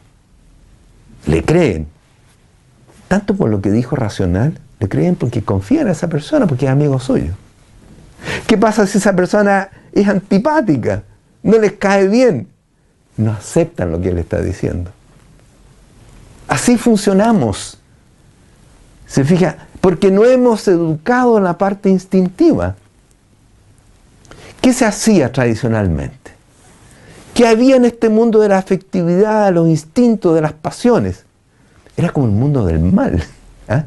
le 1.28 1.44
creen, 1.46 1.88
tanto 3.08 3.36
por 3.36 3.48
lo 3.48 3.62
que 3.62 3.70
dijo 3.70 3.96
racional, 3.96 4.60
le 4.80 4.90
creen 4.90 5.16
porque 5.16 5.44
confían 5.44 5.86
en 5.86 5.92
esa 5.92 6.08
persona, 6.08 6.48
porque 6.48 6.66
es 6.66 6.72
amigo 6.72 7.00
suyo. 7.00 7.34
¿Qué 8.48 8.58
pasa 8.58 8.88
si 8.88 8.98
esa 8.98 9.16
persona 9.16 9.70
es 9.92 10.08
antipática? 10.08 11.04
No 11.44 11.60
les 11.60 11.74
cae 11.74 12.08
bien. 12.08 12.48
No 13.18 13.34
aceptan 13.34 13.92
lo 13.92 14.02
que 14.02 14.10
él 14.10 14.18
está 14.18 14.42
diciendo. 14.42 14.90
Así 16.48 16.76
funcionamos. 16.76 17.78
Se 19.06 19.24
fija, 19.24 19.68
porque 19.80 20.10
no 20.10 20.26
hemos 20.26 20.68
educado 20.68 21.40
la 21.40 21.60
parte 21.60 21.92
instintiva. 21.92 22.76
¿Qué 24.60 24.74
se 24.74 24.86
hacía 24.86 25.32
tradicionalmente? 25.32 26.23
¿Qué 27.34 27.48
había 27.48 27.76
en 27.76 27.86
este 27.86 28.10
mundo 28.10 28.40
de 28.40 28.50
la 28.50 28.60
afectividad, 28.60 29.48
de 29.48 29.52
los 29.52 29.68
instintos, 29.68 30.36
de 30.36 30.42
las 30.42 30.54
pasiones? 30.54 31.26
Era 31.98 32.10
como 32.10 32.28
el 32.28 32.32
mundo 32.32 32.66
del 32.66 32.80
mal. 32.80 33.24
¿eh? 33.70 33.84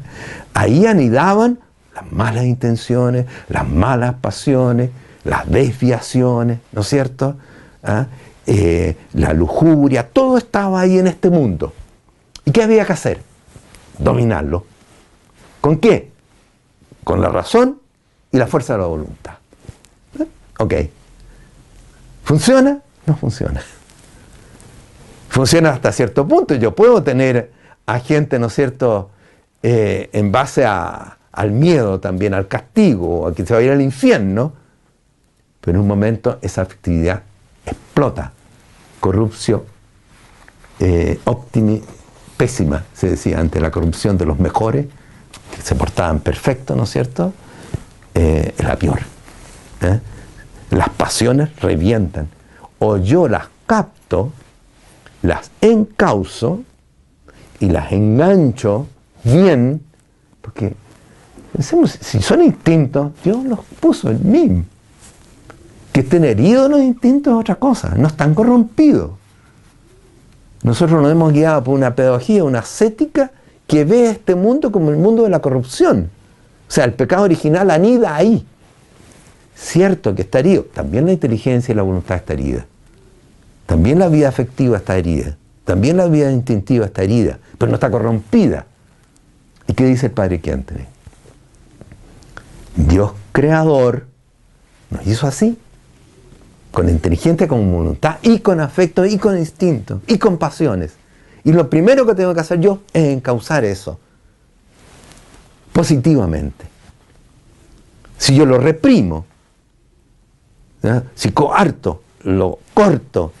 Ahí 0.53 0.85
anidaban 0.85 1.59
las 1.95 2.11
malas 2.11 2.45
intenciones, 2.45 3.25
las 3.47 3.67
malas 3.67 4.15
pasiones, 4.15 4.89
las 5.23 5.49
desviaciones, 5.49 6.59
¿no 6.73 6.81
es 6.81 6.87
cierto? 6.87 7.37
¿Ah? 7.83 8.07
Eh, 8.45 8.95
la 9.13 9.33
lujuria, 9.33 10.07
todo 10.07 10.37
estaba 10.37 10.81
ahí 10.81 10.97
en 10.97 11.07
este 11.07 11.29
mundo. 11.29 11.73
¿Y 12.45 12.51
qué 12.51 12.63
había 12.63 12.85
que 12.85 12.93
hacer? 12.93 13.21
Dominarlo. 13.97 14.65
¿Con 15.61 15.77
qué? 15.79 16.11
Con 17.03 17.21
la 17.21 17.29
razón 17.29 17.79
y 18.31 18.37
la 18.37 18.47
fuerza 18.47 18.73
de 18.73 18.79
la 18.79 18.85
voluntad. 18.85 19.33
¿Eh? 20.19 20.27
Ok. 20.59 20.73
¿Funciona? 22.23 22.81
No 23.07 23.15
funciona. 23.15 23.61
Funciona 25.29 25.71
hasta 25.71 25.91
cierto 25.91 26.27
punto. 26.27 26.53
Yo 26.55 26.75
puedo 26.75 27.01
tener 27.01 27.51
a 27.85 27.99
gente, 27.99 28.37
¿no 28.37 28.47
es 28.47 28.53
cierto?, 28.53 29.09
eh, 29.63 30.09
en 30.13 30.31
base 30.31 30.65
al 30.65 31.51
miedo 31.51 31.99
también, 31.99 32.33
al 32.33 32.47
castigo, 32.47 33.27
a 33.27 33.33
que 33.33 33.45
se 33.45 33.53
va 33.53 33.59
a 33.59 33.63
ir 33.63 33.71
al 33.71 33.81
infierno, 33.81 34.53
pero 35.61 35.77
en 35.77 35.81
un 35.81 35.87
momento 35.87 36.37
esa 36.41 36.61
actividad 36.61 37.23
explota. 37.65 38.33
Corrupción 38.99 39.63
eh, 40.79 41.19
pésima, 42.35 42.85
se 42.93 43.09
decía 43.09 43.39
ante 43.39 43.59
la 43.59 43.71
corrupción 43.71 44.17
de 44.17 44.25
los 44.25 44.39
mejores, 44.39 44.85
que 45.55 45.61
se 45.61 45.75
portaban 45.75 46.19
perfecto, 46.19 46.75
¿no 46.75 46.83
es 46.83 46.89
cierto? 46.89 47.33
Eh, 48.13 48.53
la 48.59 48.75
peor. 48.75 48.99
¿eh? 49.81 49.99
Las 50.71 50.89
pasiones 50.89 51.55
revientan. 51.57 52.29
O 52.79 52.97
yo 52.97 53.27
las 53.27 53.45
capto, 53.65 54.31
las 55.21 55.51
encauso 55.61 56.63
y 57.59 57.69
las 57.69 57.91
engancho 57.91 58.87
bien, 59.23 59.81
porque 60.41 60.75
pensemos, 61.53 61.91
si 61.91 62.21
son 62.21 62.43
instintos, 62.43 63.11
Dios 63.23 63.43
los 63.43 63.59
puso 63.79 64.09
en 64.09 64.31
mí. 64.31 64.63
Que 65.91 66.01
estén 66.01 66.23
heridos 66.23 66.69
los 66.69 66.81
instintos 66.81 67.33
es 67.33 67.39
otra 67.39 67.55
cosa, 67.55 67.95
no 67.97 68.07
están 68.07 68.35
corrompidos. 68.35 69.11
Nosotros 70.63 71.01
nos 71.01 71.11
hemos 71.11 71.33
guiado 71.33 71.63
por 71.63 71.73
una 71.73 71.95
pedagogía, 71.95 72.43
una 72.43 72.59
ascética 72.59 73.31
que 73.65 73.85
ve 73.85 74.09
este 74.09 74.35
mundo 74.35 74.71
como 74.71 74.91
el 74.91 74.97
mundo 74.97 75.23
de 75.23 75.29
la 75.29 75.39
corrupción. 75.39 76.09
O 76.67 76.71
sea, 76.71 76.85
el 76.85 76.93
pecado 76.93 77.23
original 77.23 77.71
anida 77.71 78.15
ahí. 78.15 78.45
Cierto 79.57 80.13
que 80.13 80.21
está 80.21 80.39
herido. 80.39 80.63
También 80.63 81.07
la 81.07 81.13
inteligencia 81.13 81.71
y 81.71 81.75
la 81.75 81.81
voluntad 81.81 82.17
está 82.17 82.33
herida. 82.33 82.67
También 83.65 83.99
la 83.99 84.07
vida 84.07 84.29
afectiva 84.29 84.77
está 84.77 84.97
herida. 84.97 85.35
También 85.65 85.97
la 85.97 86.07
vida 86.07 86.31
instintiva 86.31 86.85
está 86.85 87.03
herida, 87.03 87.39
pero 87.57 87.69
no 87.69 87.75
está 87.75 87.89
corrompida. 87.91 88.65
¿Y 89.67 89.73
qué 89.73 89.85
dice 89.85 90.05
el 90.05 90.11
Padre 90.13 90.39
Quentin? 90.39 90.85
Dios 92.75 93.11
creador 93.31 94.05
nos 94.91 95.05
hizo 95.05 95.27
así, 95.27 95.57
con 96.71 96.87
inteligencia, 96.87 97.47
con 97.47 97.69
voluntad 97.71 98.17
y 98.21 98.39
con 98.39 98.61
afecto 98.61 99.05
y 99.05 99.17
con 99.17 99.37
instinto 99.37 100.01
y 100.07 100.19
con 100.19 100.37
pasiones. 100.37 100.93
Y 101.43 101.51
lo 101.51 101.69
primero 101.69 102.05
que 102.05 102.13
tengo 102.13 102.33
que 102.33 102.41
hacer 102.41 102.59
yo 102.59 102.83
es 102.93 103.05
encauzar 103.05 103.65
eso 103.65 103.99
positivamente. 105.73 106.65
Si 108.17 108.35
yo 108.35 108.45
lo 108.45 108.57
reprimo, 108.59 109.25
si 111.15 111.31
coarto, 111.31 112.01
lo 112.23 112.59
corto, 112.73 113.33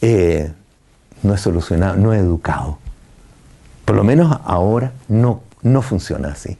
eh, 0.00 0.52
no 1.22 1.34
es 1.34 1.40
solucionado, 1.40 1.96
no 1.96 2.12
es 2.12 2.20
educado. 2.20 2.78
Por 3.84 3.96
lo 3.96 4.04
menos 4.04 4.38
ahora 4.44 4.92
no, 5.08 5.42
no 5.62 5.82
funciona 5.82 6.28
así. 6.28 6.56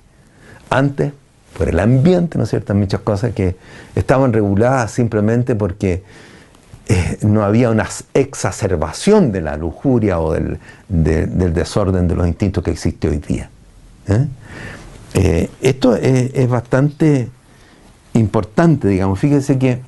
Antes, 0.70 1.12
por 1.57 1.68
el 1.68 1.81
ambiente, 1.81 2.39
¿no 2.39 2.44
es 2.44 2.50
cierto? 2.50 2.75
Muchas 2.75 3.00
cosas 3.00 3.34
que 3.34 3.57
estaban 3.94 4.33
reguladas 4.33 4.91
simplemente 4.91 5.55
porque 5.55 6.02
eh, 6.91 7.18
no 7.20 7.42
había 7.42 7.68
una 7.68 7.86
exacerbación 8.15 9.31
de 9.31 9.42
la 9.42 9.58
lujuria 9.58 10.20
o 10.20 10.33
del, 10.33 10.58
desorden 10.89 12.08
de 12.08 12.15
los 12.15 12.26
instintos 12.26 12.65
que 12.65 12.70
existe 12.70 13.08
hoy 13.08 13.18
día. 13.18 13.50
¿eh? 14.08 14.26
Eh, 15.15 15.50
esto 15.60 15.97
es, 15.97 16.49
bastante 16.49 17.28
importante, 18.15 18.89
digamos. 18.89 19.19
Fíjense 19.19 19.59
que, 19.59 19.81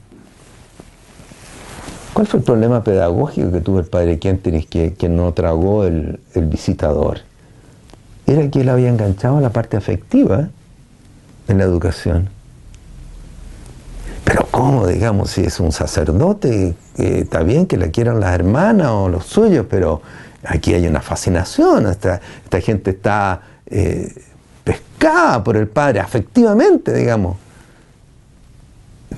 ¿cuál 2.12 2.26
fue 2.26 2.40
el 2.40 2.44
problema 2.44 2.82
pedagógico 2.84 3.50
que 3.52 3.60
tuvo 3.60 3.80
el 3.80 3.86
padre 3.86 4.18
Quentin 4.18 4.62
que, 4.64 4.94
que 4.94 5.08
no 5.08 5.32
tragó 5.32 5.84
el, 5.84 6.20
el, 6.34 6.46
visitador? 6.46 7.20
Era 8.26 8.48
que 8.50 8.60
él 8.60 8.68
había 8.68 8.88
enganchado 8.88 9.40
la 9.40 9.50
parte 9.50 9.76
afectiva 9.76 10.48
en 11.48 11.58
la 11.58 11.64
educación. 11.64 12.28
Pero 14.24 14.46
¿cómo, 14.50 14.86
digamos, 14.86 15.30
si 15.30 15.42
es 15.42 15.58
un 15.58 15.72
sacerdote, 15.72 16.74
está 16.96 17.42
bien 17.42 17.66
que 17.66 17.76
la 17.76 17.88
quieran 17.88 18.20
las 18.20 18.32
hermanas 18.32 18.88
o 18.88 19.08
los 19.08 19.26
suyos, 19.26 19.66
pero 19.68 20.02
aquí 20.44 20.74
hay 20.74 20.86
una 20.86 21.00
fascinación, 21.00 21.86
esta, 21.86 22.20
esta 22.44 22.60
gente 22.60 22.90
está 22.90 23.40
eh, 23.66 24.12
pescada 24.64 25.42
por 25.42 25.56
el 25.56 25.68
Padre 25.68 26.00
afectivamente, 26.00 26.92
digamos. 26.94 27.36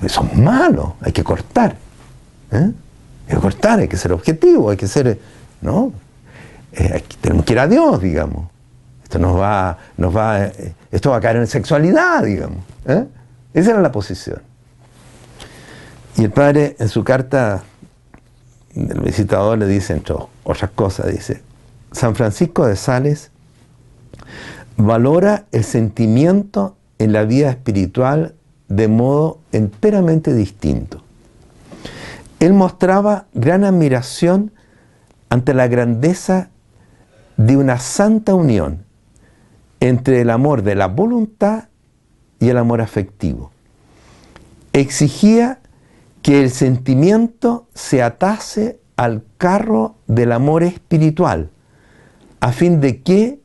Eso 0.01 0.27
es 0.31 0.37
malo, 0.37 0.95
hay 1.01 1.11
que 1.11 1.23
cortar. 1.23 1.75
¿eh? 2.51 2.71
Hay 3.27 3.35
que 3.35 3.41
cortar, 3.41 3.79
hay 3.79 3.87
que 3.87 3.97
ser 3.97 4.11
objetivo, 4.11 4.69
hay 4.69 4.77
que 4.77 4.87
ser, 4.87 5.19
¿no? 5.61 5.93
Eh, 6.73 7.03
tenemos 7.21 7.45
que 7.45 7.53
ir 7.53 7.59
a 7.59 7.67
Dios, 7.67 8.01
digamos. 8.01 8.49
Esto 9.03 9.19
nos 9.19 9.39
va, 9.39 9.77
nos 9.97 10.15
va, 10.15 10.45
esto 10.91 11.11
va 11.11 11.17
a 11.17 11.21
caer 11.21 11.37
en 11.37 11.47
sexualidad, 11.47 12.23
digamos. 12.23 12.63
Esa 13.53 13.71
era 13.71 13.81
la 13.81 13.91
posición. 13.91 14.41
Y 16.17 16.23
el 16.23 16.31
padre 16.31 16.75
en 16.79 16.89
su 16.89 17.03
carta 17.03 17.63
del 18.73 18.99
visitador 19.01 19.57
le 19.57 19.67
dice, 19.67 19.93
entre 19.93 20.15
otras 20.43 20.71
cosas, 20.71 21.11
dice, 21.11 21.41
San 21.91 22.15
Francisco 22.15 22.65
de 22.65 22.75
Sales 22.75 23.29
valora 24.77 25.45
el 25.51 25.63
sentimiento 25.63 26.75
en 26.97 27.13
la 27.13 27.23
vida 27.23 27.49
espiritual 27.49 28.35
de 28.75 28.87
modo 28.87 29.39
enteramente 29.51 30.33
distinto. 30.33 31.03
Él 32.39 32.53
mostraba 32.53 33.27
gran 33.33 33.63
admiración 33.63 34.51
ante 35.29 35.53
la 35.53 35.67
grandeza 35.67 36.49
de 37.37 37.55
una 37.55 37.77
santa 37.79 38.33
unión 38.33 38.83
entre 39.79 40.21
el 40.21 40.29
amor 40.29 40.63
de 40.63 40.75
la 40.75 40.87
voluntad 40.87 41.65
y 42.39 42.49
el 42.49 42.57
amor 42.57 42.81
afectivo. 42.81 43.51
Exigía 44.73 45.59
que 46.23 46.41
el 46.41 46.49
sentimiento 46.49 47.67
se 47.75 48.01
atase 48.01 48.79
al 48.95 49.23
carro 49.37 49.95
del 50.07 50.31
amor 50.31 50.63
espiritual, 50.63 51.51
a 52.39 52.51
fin 52.51 52.81
de 52.81 53.01
que, 53.01 53.39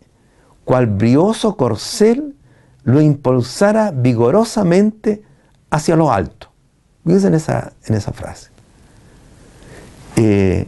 cual 0.65 0.87
brioso 0.87 1.57
corcel, 1.57 2.35
lo 2.89 3.03
impulsara 3.03 3.91
vigorosamente 3.91 5.23
hacia 5.69 5.95
lo 5.95 6.11
alto. 6.11 6.49
Fíjense 7.05 7.27
en 7.27 7.35
esa, 7.35 7.73
en 7.85 7.95
esa 7.95 8.13
frase. 8.13 8.49
Eh, 10.17 10.67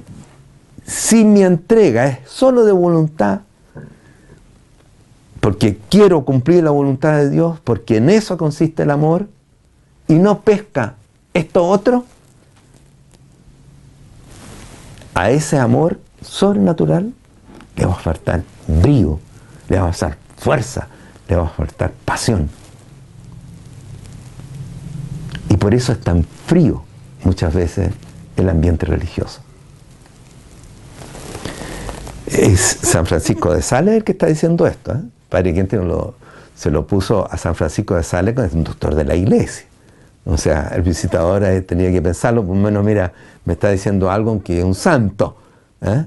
si 0.84 1.24
mi 1.24 1.42
entrega 1.42 2.08
es 2.08 2.28
solo 2.28 2.66
de 2.66 2.72
voluntad, 2.72 3.40
porque 5.40 5.78
quiero 5.88 6.26
cumplir 6.26 6.62
la 6.62 6.70
voluntad 6.70 7.16
de 7.16 7.30
Dios, 7.30 7.58
porque 7.64 7.96
en 7.96 8.10
eso 8.10 8.36
consiste 8.36 8.82
el 8.82 8.90
amor, 8.90 9.26
y 10.06 10.16
no 10.16 10.42
pesca 10.42 10.96
esto 11.32 11.66
otro, 11.66 12.04
a 15.14 15.30
ese 15.30 15.58
amor 15.58 15.98
sobrenatural 16.20 17.14
le 17.76 17.86
va 17.86 17.92
a 17.94 17.98
faltar 17.98 18.42
brío, 18.66 19.18
le 19.70 19.80
va 19.80 19.88
a 19.88 19.92
faltar 19.94 20.18
fuerza, 20.36 20.88
le 21.30 21.36
va 21.36 21.44
a 21.44 21.48
faltar 21.48 21.92
pasión. 22.04 22.50
Y 25.48 25.56
por 25.56 25.74
eso 25.74 25.92
es 25.92 26.00
tan 26.00 26.24
frío 26.24 26.82
muchas 27.24 27.54
veces 27.54 27.90
el 28.36 28.48
ambiente 28.48 28.86
religioso. 28.86 29.40
Es 32.26 32.60
San 32.60 33.06
Francisco 33.06 33.52
de 33.52 33.62
Sales 33.62 33.94
el 33.94 34.04
que 34.04 34.12
está 34.12 34.26
diciendo 34.26 34.66
esto. 34.66 34.92
¿eh? 34.92 35.00
Padre 35.28 35.54
Quente 35.54 35.76
lo, 35.76 36.14
se 36.54 36.70
lo 36.70 36.86
puso 36.86 37.30
a 37.30 37.36
San 37.36 37.54
Francisco 37.54 37.94
de 37.94 38.02
Sales, 38.02 38.34
que 38.34 38.44
es 38.44 38.52
un 38.52 38.64
doctor 38.64 38.94
de 38.94 39.04
la 39.04 39.14
iglesia. 39.14 39.66
O 40.24 40.36
sea, 40.36 40.72
el 40.74 40.82
visitador 40.82 41.42
tenía 41.62 41.90
que 41.90 42.02
pensarlo, 42.02 42.44
por 42.44 42.56
lo 42.56 42.62
menos, 42.62 42.84
mira, 42.84 43.12
me 43.44 43.54
está 43.54 43.70
diciendo 43.70 44.10
algo 44.10 44.42
que 44.42 44.58
es 44.58 44.64
un 44.64 44.74
santo, 44.74 45.36
¿eh? 45.80 46.04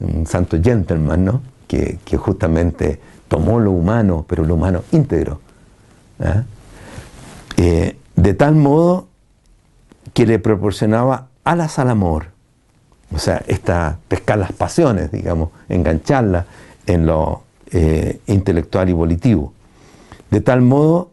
un 0.00 0.26
santo 0.26 0.58
gentleman, 0.62 1.24
¿no? 1.24 1.42
Que, 1.68 1.98
justamente 2.16 3.00
tomó 3.30 3.60
lo 3.60 3.70
humano, 3.70 4.26
pero 4.28 4.44
lo 4.44 4.56
humano 4.56 4.82
íntegro. 4.90 5.40
¿eh? 6.18 6.42
Eh, 7.58 7.96
de 8.16 8.34
tal 8.34 8.56
modo 8.56 9.06
que 10.12 10.26
le 10.26 10.40
proporcionaba 10.40 11.28
alas 11.44 11.78
al 11.78 11.90
amor. 11.90 12.26
O 13.14 13.20
sea, 13.20 13.40
esta, 13.46 13.98
pescar 14.08 14.36
las 14.36 14.52
pasiones, 14.52 15.12
digamos, 15.12 15.50
engancharlas 15.68 16.44
en 16.86 17.06
lo 17.06 17.44
intelectual 18.26 18.88
y 18.88 18.92
volitivo. 18.92 19.52
De 20.32 20.40
tal 20.40 20.60
modo, 20.60 21.12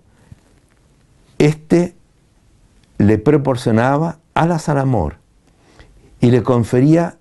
este 1.37 1.93
le 2.97 3.19
proporcionaba 3.19 4.17
alas 4.33 4.69
al 4.69 4.79
amor 4.79 5.17
y 6.19 6.31
le 6.31 6.41
confería 6.41 7.17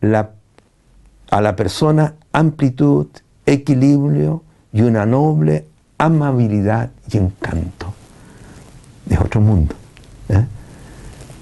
a 0.00 1.40
la 1.40 1.54
persona 1.54 2.16
amplitud, 2.32 3.06
equilibrio 3.46 4.42
y 4.72 4.82
una 4.82 5.06
noble 5.06 5.66
amabilidad 5.98 6.90
y 7.10 7.18
encanto. 7.18 7.92
Es 9.08 9.18
otro 9.20 9.40
mundo. 9.40 9.74
¿eh? 10.28 10.44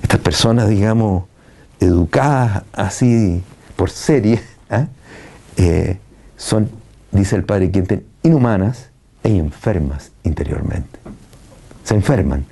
Estas 0.03 0.21
personas, 0.21 0.69
digamos, 0.69 1.25
educadas 1.79 2.65
así 2.73 3.43
por 3.77 3.91
serie, 3.91 4.41
¿eh? 4.71 4.87
Eh, 5.57 5.99
son, 6.37 6.71
dice 7.11 7.37
el 7.37 7.45
padre 7.45 7.71
Quinten, 7.71 8.05
inhumanas 8.23 8.91
e 9.23 9.37
enfermas 9.37 10.13
interiormente. 10.25 10.99
Se 11.85 11.95
enferman. 11.95 12.47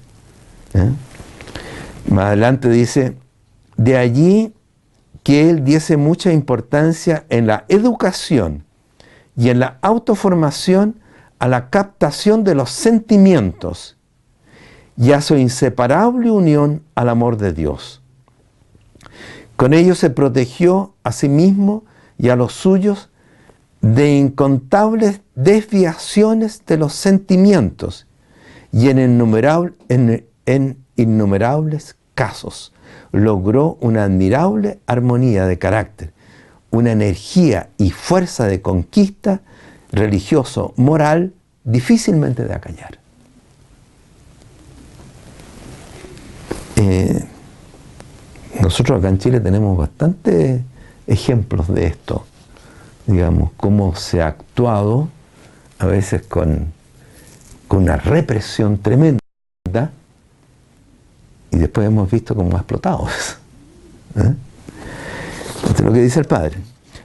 Más 2.09 2.27
adelante 2.27 2.69
dice, 2.69 3.17
de 3.77 3.97
allí 3.97 4.55
que 5.23 5.51
él 5.51 5.65
diese 5.65 5.97
mucha 5.97 6.33
importancia 6.33 7.25
en 7.29 7.47
la 7.47 7.65
educación 7.69 8.65
y 9.39 9.51
en 9.51 9.61
la 9.61 9.79
autoformación 9.83 11.01
a 11.39 11.47
la 11.47 11.71
captación 11.71 12.43
de 12.43 12.57
los 12.57 12.71
sentimientos 12.71 13.97
y 14.97 15.13
a 15.13 15.21
su 15.21 15.37
inseparable 15.37 16.33
unión 16.33 16.83
al 16.97 17.09
amor 17.09 17.37
de 17.37 17.53
Dios. 17.53 18.03
Con 19.55 19.73
ello 19.75 19.95
se 19.95 20.11
protegió 20.11 20.95
a 21.05 21.13
sí 21.13 21.29
mismo 21.29 21.85
y 22.19 22.31
a 22.31 22.37
los 22.37 22.53
suyos 22.53 23.11
de 23.81 24.17
incontables 24.17 25.21
desviaciones 25.37 26.67
de 26.67 26.77
los 26.77 26.93
sentimientos 26.93 28.09
y 28.73 28.89
en, 28.89 30.27
en 30.47 30.85
innumerables 30.97 31.97
casos 32.15 32.73
logró 33.13 33.79
una 33.81 34.03
admirable 34.03 34.81
armonía 34.87 35.47
de 35.47 35.59
carácter, 35.59 36.13
una 36.71 36.93
energía 36.93 37.71
y 37.79 37.91
fuerza 37.91 38.47
de 38.47 38.61
conquista 38.61 39.41
religioso, 39.91 40.75
moral, 40.77 41.33
difícilmente 41.65 42.45
de 42.45 42.55
acallar. 42.55 42.99
Eh, 46.77 47.25
nosotros 48.63 48.99
acá 48.99 49.09
en 49.09 49.19
Chile 49.19 49.41
tenemos 49.41 49.77
bastantes 49.77 50.63
ejemplos 51.07 51.69
de 51.69 51.87
esto, 51.87 52.25
digamos, 53.07 53.51
cómo 53.57 53.95
se 53.95 54.23
ha 54.23 54.29
actuado 54.29 55.09
a 55.79 55.87
veces 55.87 56.23
con, 56.23 56.73
con 57.67 57.83
una 57.83 57.97
represión 57.97 58.79
tremenda 58.79 59.21
y 61.51 61.57
después 61.57 61.87
hemos 61.87 62.11
visto 62.11 62.35
cómo 62.35 62.57
ha 62.57 62.61
explotado. 62.61 63.07
¿Eh? 64.17 64.35
Lo 65.83 65.93
que 65.93 66.01
dice 66.01 66.21
el 66.21 66.27
Padre. 66.27 66.59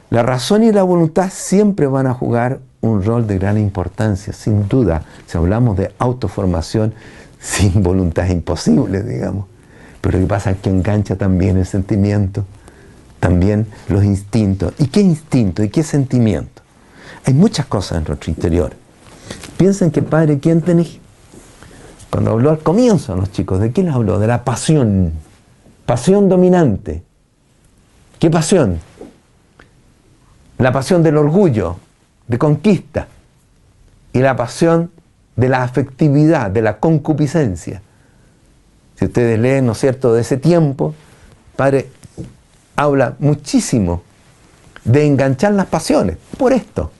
La 0.09 0.23
razón 0.23 0.63
y 0.63 0.71
la 0.71 0.83
voluntad 0.83 1.29
siempre 1.31 1.87
van 1.87 2.07
a 2.07 2.13
jugar 2.13 2.59
un 2.81 3.03
rol 3.03 3.25
de 3.27 3.37
gran 3.37 3.57
importancia, 3.57 4.33
sin 4.33 4.67
duda. 4.67 5.03
Si 5.25 5.37
hablamos 5.37 5.77
de 5.77 5.91
autoformación, 5.97 6.93
sin 7.39 7.81
voluntad 7.81 8.25
es 8.25 8.31
imposible, 8.31 9.03
digamos. 9.03 9.45
Pero 10.01 10.17
lo 10.17 10.25
que 10.25 10.29
pasa 10.29 10.51
es 10.51 10.57
que 10.57 10.69
engancha 10.69 11.15
también 11.15 11.57
el 11.57 11.65
sentimiento, 11.65 12.45
también 13.19 13.67
los 13.87 14.03
instintos. 14.03 14.73
¿Y 14.77 14.87
qué 14.87 15.01
instinto 15.01 15.63
y 15.63 15.69
qué 15.69 15.81
sentimiento? 15.81 16.61
Hay 17.25 17.33
muchas 17.33 17.65
cosas 17.67 17.99
en 17.99 18.03
nuestro 18.05 18.31
interior. 18.31 18.73
Piensen 19.57 19.91
que 19.91 20.01
Padre, 20.01 20.39
¿quién 20.39 20.61
tenéis? 20.61 20.99
Cuando 22.09 22.31
habló 22.31 22.49
al 22.49 22.59
comienzo 22.59 23.15
los 23.15 23.31
chicos, 23.31 23.59
¿de 23.59 23.69
les 23.69 23.93
habló? 23.93 24.19
De 24.19 24.27
la 24.27 24.43
pasión. 24.43 25.13
Pasión 25.85 26.29
dominante. 26.29 27.03
¿Qué 28.23 28.31
pasión? 28.31 28.79
La 30.57 30.71
pasión 30.71 31.03
del 31.03 31.17
orgullo, 31.17 31.75
de 32.25 32.37
conquista. 32.37 33.09
Y 34.13 34.19
la 34.19 34.37
pasión 34.37 34.91
de 35.35 35.49
la 35.49 35.61
afectividad, 35.61 36.49
de 36.49 36.61
la 36.61 36.77
concupiscencia. 36.77 37.81
Si 38.95 39.03
ustedes 39.03 39.37
leen, 39.37 39.65
¿no 39.65 39.73
es 39.73 39.79
cierto?, 39.79 40.13
de 40.13 40.21
ese 40.21 40.37
tiempo, 40.37 40.95
Padre 41.57 41.89
habla 42.77 43.15
muchísimo 43.19 44.03
de 44.85 45.05
enganchar 45.05 45.51
las 45.51 45.65
pasiones, 45.65 46.15
por 46.37 46.53
esto. 46.53 46.91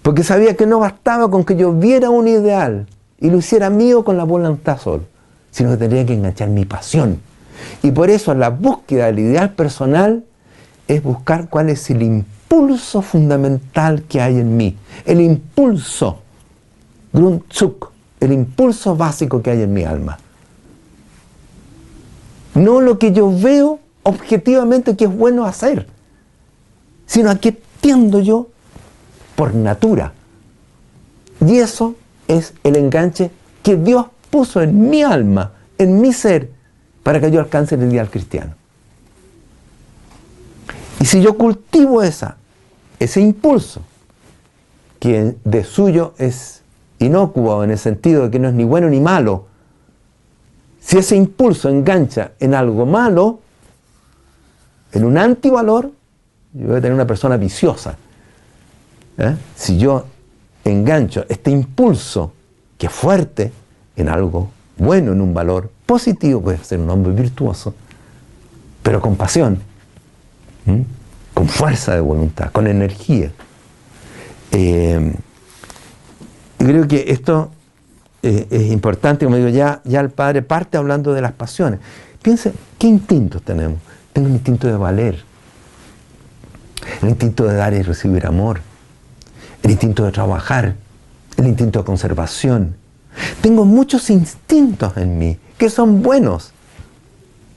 Porque 0.00 0.24
sabía 0.24 0.56
que 0.56 0.64
no 0.64 0.78
bastaba 0.78 1.30
con 1.30 1.44
que 1.44 1.54
yo 1.54 1.74
viera 1.74 2.08
un 2.08 2.28
ideal, 2.28 2.86
y 3.20 3.28
lo 3.28 3.36
hiciera 3.36 3.68
mío 3.68 4.06
con 4.06 4.16
la 4.16 4.24
voluntad 4.24 4.78
solo, 4.78 5.04
sino 5.50 5.72
que 5.72 5.76
tendría 5.76 6.06
que 6.06 6.14
enganchar 6.14 6.48
mi 6.48 6.64
pasión. 6.64 7.20
Y 7.82 7.90
por 7.90 8.10
eso 8.10 8.34
la 8.34 8.50
búsqueda 8.50 9.06
del 9.06 9.20
ideal 9.20 9.52
personal 9.54 10.24
es 10.88 11.02
buscar 11.02 11.48
cuál 11.48 11.70
es 11.70 11.90
el 11.90 12.02
impulso 12.02 13.02
fundamental 13.02 14.02
que 14.02 14.20
hay 14.20 14.38
en 14.38 14.56
mí. 14.56 14.76
El 15.04 15.20
impulso, 15.20 16.20
Grundzug, 17.12 17.90
el 18.20 18.32
impulso 18.32 18.96
básico 18.96 19.42
que 19.42 19.50
hay 19.50 19.62
en 19.62 19.72
mi 19.72 19.84
alma. 19.84 20.18
No 22.54 22.80
lo 22.80 22.98
que 22.98 23.12
yo 23.12 23.36
veo 23.36 23.80
objetivamente 24.02 24.96
que 24.96 25.04
es 25.04 25.16
bueno 25.16 25.44
hacer, 25.44 25.88
sino 27.06 27.30
a 27.30 27.36
qué 27.36 27.58
tiendo 27.80 28.20
yo 28.20 28.48
por 29.34 29.54
natura. 29.54 30.12
Y 31.44 31.58
eso 31.58 31.96
es 32.28 32.54
el 32.62 32.76
enganche 32.76 33.30
que 33.62 33.76
Dios 33.76 34.06
puso 34.30 34.62
en 34.62 34.88
mi 34.88 35.02
alma, 35.02 35.52
en 35.78 36.00
mi 36.00 36.12
ser, 36.12 36.50
para 37.04 37.20
que 37.20 37.30
yo 37.30 37.38
alcance 37.38 37.76
el 37.76 37.84
ideal 37.84 38.10
cristiano. 38.10 38.54
Y 40.98 41.04
si 41.04 41.20
yo 41.20 41.36
cultivo 41.36 42.02
esa, 42.02 42.38
ese 42.98 43.20
impulso, 43.20 43.82
que 44.98 45.36
de 45.44 45.64
suyo 45.64 46.14
es 46.16 46.62
inocuo 46.98 47.62
en 47.62 47.70
el 47.70 47.78
sentido 47.78 48.24
de 48.24 48.30
que 48.30 48.38
no 48.38 48.48
es 48.48 48.54
ni 48.54 48.64
bueno 48.64 48.88
ni 48.88 49.00
malo, 49.00 49.46
si 50.80 50.96
ese 50.96 51.14
impulso 51.14 51.68
engancha 51.68 52.32
en 52.40 52.54
algo 52.54 52.86
malo, 52.86 53.40
en 54.92 55.04
un 55.04 55.18
antivalor, 55.18 55.92
yo 56.54 56.68
voy 56.68 56.76
a 56.76 56.80
tener 56.80 56.94
una 56.94 57.06
persona 57.06 57.36
viciosa. 57.36 57.96
¿eh? 59.18 59.36
Si 59.54 59.76
yo 59.76 60.06
engancho, 60.64 61.26
este 61.28 61.50
impulso 61.50 62.32
que 62.78 62.86
es 62.86 62.92
fuerte 62.92 63.52
en 63.96 64.08
algo 64.08 64.48
bueno, 64.78 65.12
en 65.12 65.20
un 65.20 65.34
valor 65.34 65.70
positivo, 65.86 66.40
puede 66.40 66.58
ser 66.58 66.80
un 66.80 66.90
hombre 66.90 67.12
virtuoso, 67.12 67.74
pero 68.82 69.00
con 69.00 69.16
pasión, 69.16 69.58
con 71.32 71.48
fuerza 71.48 71.94
de 71.94 72.00
voluntad, 72.00 72.50
con 72.52 72.66
energía. 72.66 73.32
Eh, 74.52 75.14
creo 76.58 76.86
que 76.88 77.04
esto 77.08 77.50
eh, 78.22 78.46
es 78.50 78.72
importante, 78.72 79.24
como 79.24 79.36
digo, 79.36 79.48
ya, 79.48 79.80
ya 79.84 80.00
el 80.00 80.10
padre 80.10 80.42
parte 80.42 80.76
hablando 80.76 81.12
de 81.12 81.20
las 81.20 81.32
pasiones. 81.32 81.80
Piense, 82.22 82.52
¿qué 82.78 82.86
instintos 82.86 83.42
tenemos? 83.42 83.78
Tengo 84.12 84.28
un 84.28 84.34
instinto 84.34 84.66
de 84.66 84.76
valer, 84.76 85.22
el 87.02 87.08
instinto 87.08 87.44
de 87.44 87.54
dar 87.54 87.74
y 87.74 87.82
recibir 87.82 88.26
amor, 88.26 88.60
el 89.62 89.70
instinto 89.70 90.04
de 90.04 90.12
trabajar, 90.12 90.76
el 91.36 91.46
instinto 91.46 91.80
de 91.80 91.84
conservación. 91.84 92.76
Tengo 93.42 93.64
muchos 93.64 94.08
instintos 94.10 94.96
en 94.96 95.18
mí 95.18 95.38
que 95.58 95.70
son 95.70 96.02
buenos, 96.02 96.52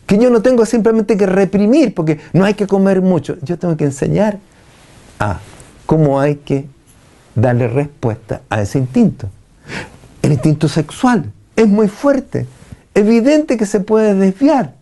que 0.06 0.17
yo 0.17 0.30
no 0.30 0.42
tengo 0.42 0.66
simplemente 0.66 1.17
que 1.17 1.26
reprimir, 1.26 1.93
porque 1.93 2.19
no 2.34 2.45
hay 2.45 2.53
que 2.53 2.67
comer 2.67 3.01
mucho. 3.01 3.38
Yo 3.42 3.58
tengo 3.58 3.76
que 3.76 3.85
enseñar 3.85 4.40
a 5.19 5.40
cómo 5.85 6.19
hay 6.19 6.35
que 6.35 6.66
darle 7.35 7.67
respuesta 7.67 8.42
a 8.50 8.61
ese 8.61 8.80
instinto. 8.80 9.30
El 10.22 10.34
instinto 10.34 10.67
sexual 10.67 11.32
es 11.56 11.67
muy 11.67 11.88
fuerte, 11.88 12.48
evidente 12.93 13.58
que 13.58 13.66
se 13.66 13.80
puede 13.80 14.14
desviar. 14.16 14.76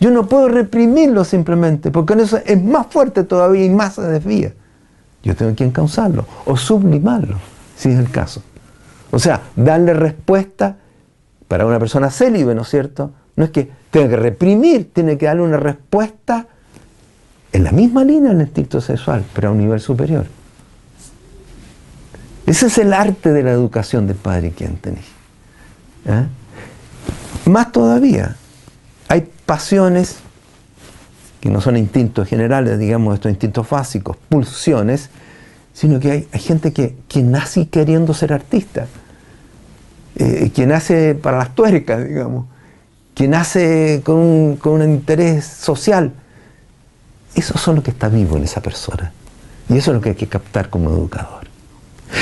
Yo 0.00 0.10
no 0.10 0.26
puedo 0.26 0.48
reprimirlo 0.48 1.24
simplemente, 1.24 1.90
porque 1.90 2.14
eso 2.14 2.38
es 2.44 2.62
más 2.62 2.88
fuerte 2.88 3.24
todavía 3.24 3.64
y 3.64 3.70
más 3.70 3.94
se 3.94 4.02
desvía. 4.02 4.52
Yo 5.22 5.34
tengo 5.34 5.54
que 5.54 5.64
encauzarlo 5.64 6.26
o 6.44 6.56
sublimarlo, 6.56 7.38
si 7.76 7.90
es 7.90 7.98
el 7.98 8.10
caso. 8.10 8.42
O 9.10 9.18
sea, 9.18 9.42
darle 9.56 9.94
respuesta 9.94 10.76
para 11.48 11.66
una 11.66 11.78
persona 11.78 12.10
célibe, 12.10 12.54
¿no 12.54 12.62
es 12.62 12.68
cierto? 12.68 13.12
No 13.36 13.44
es 13.44 13.50
que 13.50 13.70
tenga 13.90 14.08
que 14.10 14.16
reprimir, 14.16 14.92
tiene 14.92 15.18
que 15.18 15.26
darle 15.26 15.42
una 15.42 15.56
respuesta 15.56 16.46
en 17.52 17.64
la 17.64 17.72
misma 17.72 18.04
línea 18.04 18.32
del 18.32 18.40
instinto 18.42 18.80
sexual, 18.80 19.24
pero 19.34 19.48
a 19.48 19.50
un 19.52 19.58
nivel 19.58 19.80
superior. 19.80 20.26
Ese 22.46 22.66
es 22.66 22.78
el 22.78 22.92
arte 22.92 23.32
de 23.32 23.42
la 23.42 23.52
educación 23.52 24.06
del 24.06 24.16
padre 24.16 24.50
quien 24.50 24.76
tenéis. 24.76 25.06
¿eh? 26.06 26.26
Más 27.46 27.72
todavía, 27.72 28.36
hay 29.08 29.28
pasiones 29.46 30.16
que 31.40 31.50
no 31.50 31.60
son 31.60 31.76
instintos 31.76 32.28
generales, 32.28 32.78
digamos, 32.78 33.14
estos 33.14 33.30
instintos 33.30 33.68
básicos, 33.68 34.16
pulsiones, 34.28 35.10
sino 35.74 36.00
que 36.00 36.10
hay, 36.10 36.40
gente 36.40 36.72
que, 36.72 37.22
nace 37.22 37.68
queriendo 37.68 38.14
ser 38.14 38.32
artista, 38.32 38.86
eh, 40.16 40.50
que 40.54 40.66
nace 40.66 41.14
para 41.14 41.38
las 41.38 41.54
tuercas, 41.54 42.06
digamos, 42.06 42.46
que 43.14 43.28
nace 43.28 44.02
con 44.04 44.16
un, 44.16 44.56
con 44.56 44.80
un 44.80 44.90
interés 44.90 45.44
social. 45.44 46.12
Eso 47.34 47.54
es 47.54 47.66
lo 47.66 47.82
que 47.82 47.90
está 47.90 48.08
vivo 48.08 48.36
en 48.36 48.44
esa 48.44 48.60
persona. 48.60 49.12
Y 49.68 49.78
eso 49.78 49.90
es 49.90 49.96
lo 49.96 50.00
que 50.00 50.10
hay 50.10 50.14
que 50.14 50.28
captar 50.28 50.70
como 50.70 50.90
educador. 50.90 51.44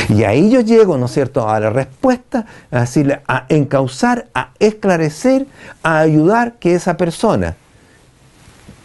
Y 0.08 0.24
ahí 0.24 0.50
yo 0.50 0.60
llego, 0.60 0.96
¿no 0.96 1.06
es 1.06 1.12
cierto?, 1.12 1.48
a 1.48 1.60
la 1.60 1.70
respuesta, 1.70 2.46
a 2.70 2.80
decirle, 2.80 3.20
a 3.26 3.46
encauzar, 3.48 4.28
a 4.34 4.50
esclarecer, 4.58 5.46
a 5.82 5.98
ayudar 5.98 6.54
que 6.54 6.74
esa 6.74 6.96
persona 6.96 7.56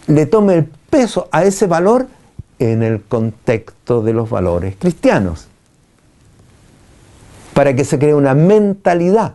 le 0.07 0.25
tome 0.25 0.55
el 0.55 0.65
peso 0.65 1.27
a 1.31 1.43
ese 1.43 1.67
valor 1.67 2.07
en 2.59 2.83
el 2.83 3.01
contexto 3.03 4.01
de 4.01 4.13
los 4.13 4.29
valores 4.29 4.75
cristianos. 4.77 5.47
Para 7.57 7.75
que 7.75 7.83
se 7.85 7.97
cree 7.97 8.13
una 8.13 8.35
mentalidad, 8.35 9.33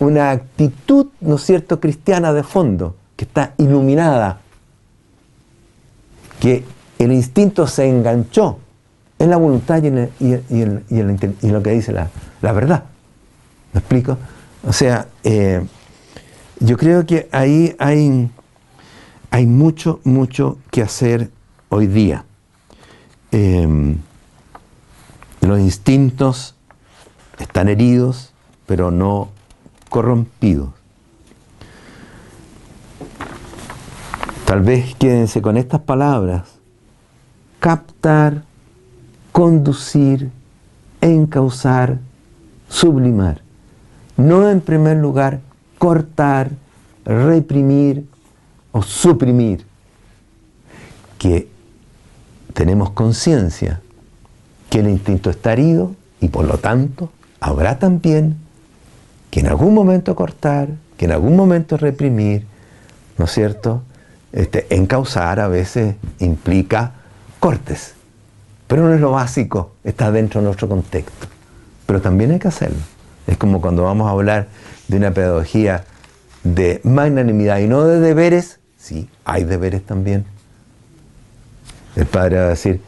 una 0.00 0.32
actitud, 0.32 1.06
¿no 1.22 1.36
es 1.36 1.42
cierto?, 1.42 1.80
cristiana 1.80 2.34
de 2.34 2.42
fondo, 2.42 2.94
que 3.16 3.24
está 3.24 3.54
iluminada, 3.56 4.40
que 6.40 6.62
el 6.98 7.10
instinto 7.10 7.66
se 7.66 7.88
enganchó 7.88 8.58
en 9.18 9.30
la 9.30 9.38
voluntad 9.38 9.82
y 9.82 9.86
en, 9.86 10.84
lo 11.40 11.62
que 11.62 11.70
dice 11.70 11.90
la, 11.90 12.10
verdad. 12.52 12.84
¿Me 13.72 13.80
explico? 13.80 14.18
O 14.62 14.72
sea, 14.74 15.08
eh, 15.22 15.64
yo 16.60 16.76
creo 16.76 17.06
que 17.06 17.30
ahí 17.32 17.74
hay, 17.78 18.30
hay 19.30 19.46
mucho, 19.46 20.00
mucho 20.04 20.58
que 20.70 20.82
hacer 20.82 21.30
hoy 21.70 21.86
día. 21.86 22.26
Eh, 23.32 23.96
los 25.40 25.58
instintos 25.58 26.53
están 27.38 27.68
heridos, 27.68 28.32
pero 28.66 28.90
no 28.90 29.30
corrompidos. 29.88 30.70
Tal 34.46 34.62
vez 34.62 34.94
quédense 34.94 35.42
con 35.42 35.56
estas 35.56 35.80
palabras. 35.80 36.42
Captar 37.60 38.42
conducir, 39.34 40.30
encauzar, 41.00 41.98
sublimar. 42.68 43.40
No 44.16 44.48
en 44.48 44.60
primer 44.60 44.98
lugar 44.98 45.40
cortar, 45.76 46.52
reprimir 47.04 48.06
o 48.70 48.80
suprimir. 48.80 49.66
Que 51.18 51.48
tenemos 52.52 52.90
conciencia 52.90 53.80
que 54.70 54.78
el 54.78 54.88
instinto 54.88 55.30
está 55.30 55.52
herido 55.54 55.96
y 56.20 56.28
por 56.28 56.44
lo 56.44 56.58
tanto 56.58 57.10
habrá 57.44 57.78
también 57.78 58.36
que 59.30 59.40
en 59.40 59.48
algún 59.48 59.74
momento 59.74 60.16
cortar, 60.16 60.68
que 60.96 61.04
en 61.04 61.12
algún 61.12 61.36
momento 61.36 61.76
reprimir, 61.76 62.46
¿no 63.18 63.26
es 63.26 63.32
cierto? 63.32 63.82
Este, 64.32 64.66
encauzar 64.74 65.40
a 65.40 65.48
veces 65.48 65.96
implica 66.20 66.92
cortes. 67.40 67.96
Pero 68.66 68.84
no 68.84 68.94
es 68.94 69.00
lo 69.00 69.10
básico, 69.10 69.72
está 69.84 70.10
dentro 70.10 70.40
de 70.40 70.46
nuestro 70.46 70.70
contexto. 70.70 71.26
Pero 71.84 72.00
también 72.00 72.30
hay 72.30 72.38
que 72.38 72.48
hacerlo. 72.48 72.78
Es 73.26 73.36
como 73.36 73.60
cuando 73.60 73.82
vamos 73.82 74.08
a 74.08 74.12
hablar 74.12 74.48
de 74.88 74.96
una 74.96 75.10
pedagogía 75.10 75.84
de 76.44 76.80
magnanimidad 76.82 77.58
y 77.58 77.66
no 77.66 77.84
de 77.84 78.00
deberes, 78.00 78.58
sí, 78.78 79.10
hay 79.26 79.44
deberes 79.44 79.84
también. 79.84 80.24
El 81.94 82.06
padre 82.06 82.38
va 82.38 82.46
a 82.46 82.48
decir, 82.48 82.80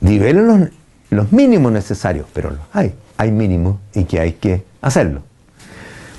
nivelen 0.00 0.70
los, 1.10 1.32
mínimos 1.32 1.72
necesarios, 1.72 2.26
pero 2.32 2.50
los 2.50 2.60
hay, 2.72 2.94
hay 3.16 3.30
mínimos 3.30 3.76
y 3.94 4.04
que 4.04 4.20
hay 4.20 4.32
que 4.32 4.64
hacerlo. 4.80 5.22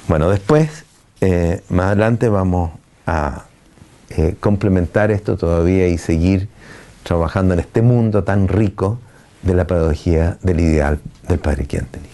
Bueno, 0.08 0.30
después, 0.30 0.86
eh, 1.22 1.62
más 1.70 1.88
adelante 1.88 2.30
vamos 2.30 2.72
a 3.06 3.46
eh, 4.10 4.36
complementar 4.40 5.12
esto 5.12 5.38
todavía 5.38 5.88
y 5.88 5.98
seguir 5.98 6.48
trabajando 7.04 7.54
en 7.54 7.60
este 7.60 7.82
mundo 7.82 8.24
tan 8.24 8.48
rico 8.48 9.00
de 9.42 9.54
la 9.54 9.68
pedagogía 9.68 10.38
del 10.42 10.60
ideal 10.60 11.00
del 11.28 11.40
Padre 11.40 11.66
Quinteni. 11.66 12.08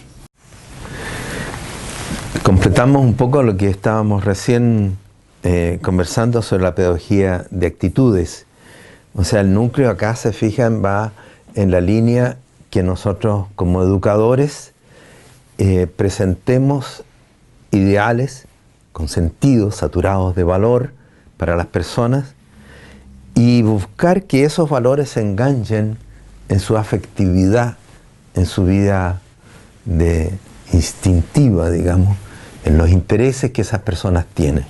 Completamos 2.42 3.02
un 3.02 3.14
poco 3.14 3.42
lo 3.42 3.56
que 3.56 3.68
estábamos 3.68 4.24
recién 4.24 4.98
eh, 5.44 5.78
conversando 5.82 6.42
sobre 6.42 6.62
la 6.62 6.74
pedagogía 6.74 7.46
de 7.50 7.66
actitudes. 7.66 8.46
O 9.14 9.24
sea, 9.24 9.40
el 9.40 9.52
núcleo 9.54 9.90
acá 9.90 10.16
se 10.16 10.32
fijan 10.32 10.84
va 10.84 11.12
en 11.54 11.70
la 11.70 11.80
línea 11.80 12.36
que 12.70 12.82
nosotros 12.82 13.46
como 13.54 13.82
educadores 13.82 14.71
eh, 15.64 15.86
presentemos 15.86 17.04
ideales 17.70 18.48
con 18.90 19.06
sentido, 19.06 19.70
saturados 19.70 20.34
de 20.34 20.42
valor 20.42 20.92
para 21.36 21.54
las 21.54 21.66
personas 21.66 22.34
y 23.36 23.62
buscar 23.62 24.24
que 24.24 24.42
esos 24.42 24.68
valores 24.68 25.10
se 25.10 25.20
enganchen 25.20 25.98
en 26.48 26.58
su 26.58 26.76
afectividad, 26.76 27.76
en 28.34 28.46
su 28.46 28.64
vida 28.64 29.20
de 29.84 30.36
instintiva, 30.72 31.70
digamos, 31.70 32.16
en 32.64 32.76
los 32.76 32.90
intereses 32.90 33.52
que 33.52 33.62
esas 33.62 33.82
personas 33.82 34.26
tienen. 34.34 34.64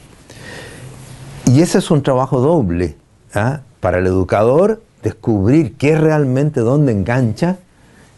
Y 1.46 1.62
ese 1.62 1.78
es 1.78 1.90
un 1.90 2.02
trabajo 2.02 2.38
doble 2.38 2.96
¿ah? 3.32 3.60
para 3.80 3.96
el 3.96 4.06
educador 4.06 4.82
descubrir 5.02 5.72
qué 5.72 5.96
realmente 5.96 6.60
dónde 6.60 6.92
engancha 6.92 7.56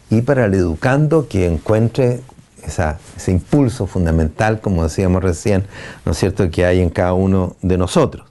y 0.09 0.23
para 0.23 0.43
el 0.43 0.55
educando 0.55 1.29
que 1.29 1.47
encuentre 1.47 2.19
ese 2.67 3.31
impulso 3.31 3.87
fundamental, 3.87 4.61
como 4.61 4.83
decíamos 4.83 5.23
recién, 5.23 5.65
¿no 6.05 6.11
es 6.11 6.17
cierto?, 6.17 6.49
que 6.49 6.65
hay 6.65 6.81
en 6.81 6.89
cada 6.89 7.13
uno 7.13 7.55
de 7.61 7.77
nosotros. 7.77 8.27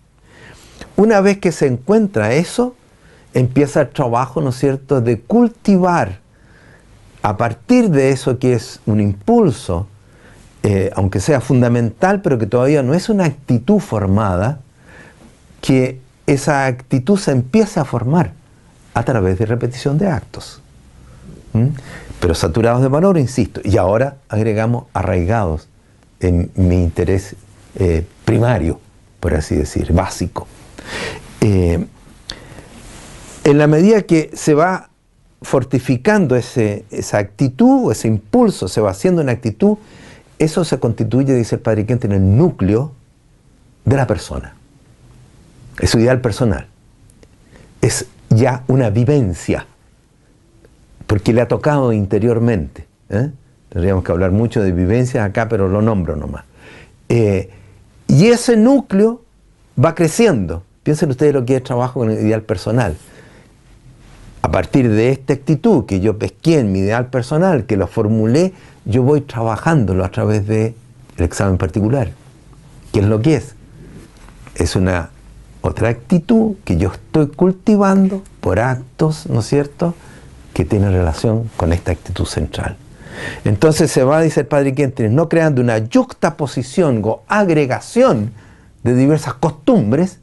Una 0.96 1.20
vez 1.20 1.38
que 1.38 1.52
se 1.52 1.66
encuentra 1.66 2.32
eso, 2.34 2.74
empieza 3.32 3.82
el 3.82 3.90
trabajo, 3.90 4.40
¿no 4.40 4.50
es 4.50 4.56
cierto?, 4.56 5.00
de 5.00 5.20
cultivar 5.20 6.20
a 7.22 7.36
partir 7.36 7.90
de 7.90 8.10
eso 8.10 8.38
que 8.38 8.52
es 8.52 8.80
un 8.86 9.00
impulso, 9.00 9.86
eh, 10.62 10.90
aunque 10.94 11.20
sea 11.20 11.40
fundamental, 11.40 12.20
pero 12.22 12.38
que 12.38 12.46
todavía 12.46 12.82
no 12.82 12.94
es 12.94 13.08
una 13.08 13.24
actitud 13.24 13.78
formada, 13.78 14.60
que 15.60 16.00
esa 16.26 16.66
actitud 16.66 17.18
se 17.18 17.32
empiece 17.32 17.80
a 17.80 17.84
formar 17.84 18.32
a 18.92 19.02
través 19.02 19.38
de 19.38 19.46
repetición 19.46 19.98
de 19.98 20.08
actos. 20.08 20.60
Pero 22.24 22.34
saturados 22.34 22.80
de 22.80 22.88
valor, 22.88 23.18
insisto. 23.18 23.60
Y 23.64 23.76
ahora 23.76 24.16
agregamos 24.30 24.86
arraigados 24.94 25.68
en 26.20 26.50
mi 26.54 26.82
interés 26.82 27.36
eh, 27.74 28.06
primario, 28.24 28.80
por 29.20 29.34
así 29.34 29.54
decir, 29.54 29.92
básico. 29.92 30.46
Eh, 31.42 31.84
en 33.44 33.58
la 33.58 33.66
medida 33.66 34.00
que 34.04 34.30
se 34.32 34.54
va 34.54 34.88
fortificando 35.42 36.34
esa 36.34 37.18
actitud 37.18 37.92
ese 37.92 38.08
impulso, 38.08 38.68
se 38.68 38.80
va 38.80 38.92
haciendo 38.92 39.20
una 39.20 39.32
actitud, 39.32 39.76
eso 40.38 40.64
se 40.64 40.78
constituye, 40.78 41.34
dice 41.34 41.56
el 41.56 41.60
Padre 41.60 41.84
Quente, 41.84 42.06
en 42.06 42.14
el 42.14 42.38
núcleo 42.38 42.92
de 43.84 43.96
la 43.98 44.06
persona. 44.06 44.54
Es 45.78 45.90
su 45.90 45.98
ideal 45.98 46.22
personal. 46.22 46.68
Es 47.82 48.06
ya 48.30 48.64
una 48.66 48.88
vivencia, 48.88 49.66
porque 51.06 51.32
le 51.32 51.40
ha 51.40 51.48
tocado 51.48 51.92
interiormente. 51.92 52.86
¿eh? 53.10 53.30
Tendríamos 53.68 54.04
que 54.04 54.12
hablar 54.12 54.30
mucho 54.32 54.62
de 54.62 54.72
vivencias 54.72 55.24
acá, 55.24 55.48
pero 55.48 55.68
lo 55.68 55.82
nombro 55.82 56.16
nomás. 56.16 56.44
Eh, 57.08 57.50
y 58.08 58.26
ese 58.26 58.56
núcleo 58.56 59.22
va 59.82 59.94
creciendo 59.94 60.62
Piensen 60.84 61.08
ustedes 61.08 61.32
lo 61.32 61.46
que 61.46 61.56
es 61.56 61.64
trabajo 61.64 62.00
con 62.00 62.10
el 62.10 62.20
ideal 62.20 62.42
personal. 62.42 62.94
a 64.42 64.50
partir 64.50 64.90
de 64.90 65.10
esta 65.10 65.32
actitud 65.32 65.86
que 65.86 66.00
yo 66.00 66.18
pesqué 66.18 66.58
en 66.58 66.70
mi 66.70 66.80
ideal 66.80 67.06
personal, 67.06 67.64
que 67.64 67.78
lo 67.78 67.86
formulé, 67.86 68.52
yo 68.84 69.02
voy 69.02 69.22
trabajándolo 69.22 70.04
a 70.04 70.10
través 70.10 70.46
del 70.46 70.74
examen 71.16 71.56
particular. 71.56 72.10
¿Qué 72.92 73.00
es 73.00 73.06
lo 73.06 73.22
que 73.22 73.36
es? 73.36 73.54
Es 74.54 74.76
una 74.76 75.08
otra 75.62 75.88
actitud 75.88 76.56
que 76.66 76.76
yo 76.76 76.92
estoy 76.92 77.28
cultivando 77.28 78.22
por 78.42 78.60
actos, 78.60 79.26
¿no 79.30 79.40
es 79.40 79.46
cierto?, 79.46 79.94
que 80.54 80.64
tienen 80.64 80.92
relación 80.92 81.50
con 81.56 81.72
esta 81.72 81.92
actitud 81.92 82.24
central. 82.24 82.76
Entonces 83.44 83.90
se 83.90 84.02
va, 84.04 84.22
dice 84.22 84.40
el 84.40 84.46
padre 84.46 84.74
Quentin, 84.74 85.14
no 85.14 85.28
creando 85.28 85.60
una 85.60 85.76
juxtaposición 85.92 87.02
o 87.04 87.22
agregación 87.28 88.32
de 88.82 88.94
diversas 88.94 89.34
costumbres, 89.34 90.20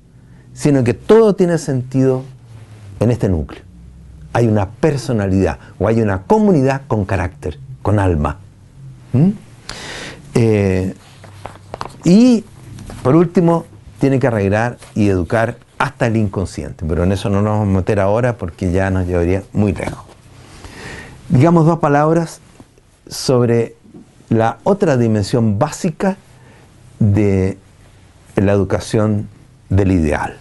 sino 0.54 0.84
que 0.84 0.94
todo 0.94 1.36
tiene 1.36 1.58
sentido 1.58 2.24
en 3.00 3.12
este 3.12 3.30
núcleo. 3.30 3.62
Hay 4.34 4.48
una 4.48 4.70
personalidad 4.70 5.60
o 5.78 5.88
hay 5.88 6.02
una 6.02 6.24
comunidad 6.24 6.82
con 6.88 7.06
carácter, 7.06 7.60
con 7.82 8.00
alma. 8.00 8.40
¿Mm? 9.14 9.30
Eh, 10.36 10.96
y 12.04 12.44
por 13.04 13.16
último, 13.16 13.66
tiene 14.00 14.20
que 14.20 14.28
arreglar 14.28 14.78
y 14.96 15.10
educar 15.10 15.58
hasta 15.78 16.08
el 16.08 16.16
inconsciente, 16.16 16.86
pero 16.88 17.04
en 17.04 17.12
eso 17.12 17.30
no 17.30 17.42
nos 17.42 17.60
vamos 17.60 17.76
a 17.76 17.78
meter 17.80 18.00
ahora 18.00 18.38
porque 18.38 18.72
ya 18.72 18.90
nos 18.90 19.08
llevaría 19.08 19.44
muy 19.54 19.74
lejos. 19.74 20.11
Digamos 21.32 21.66
dos 21.66 21.80
palabras 21.80 22.42
sobre 23.08 23.78
la 24.28 24.58
otra 24.66 24.98
dimensión 24.98 25.60
básica 25.60 26.18
de 27.00 27.58
la 28.36 28.52
educación 28.52 29.30
del 29.70 29.94
ideal. 29.94 30.36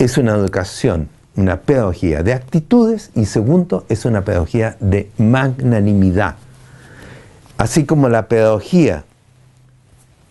Es 0.00 0.18
una 0.18 0.32
educación, 0.32 1.08
una 1.36 1.60
pedagogía 1.60 2.24
de 2.24 2.32
actitudes 2.32 3.12
y 3.14 3.26
segundo, 3.26 3.86
es 3.88 4.04
una 4.04 4.24
pedagogía 4.24 4.76
de 4.80 5.08
magnanimidad. 5.18 6.34
Así 7.56 7.86
como 7.86 8.08
la 8.08 8.26
pedagogía 8.26 9.04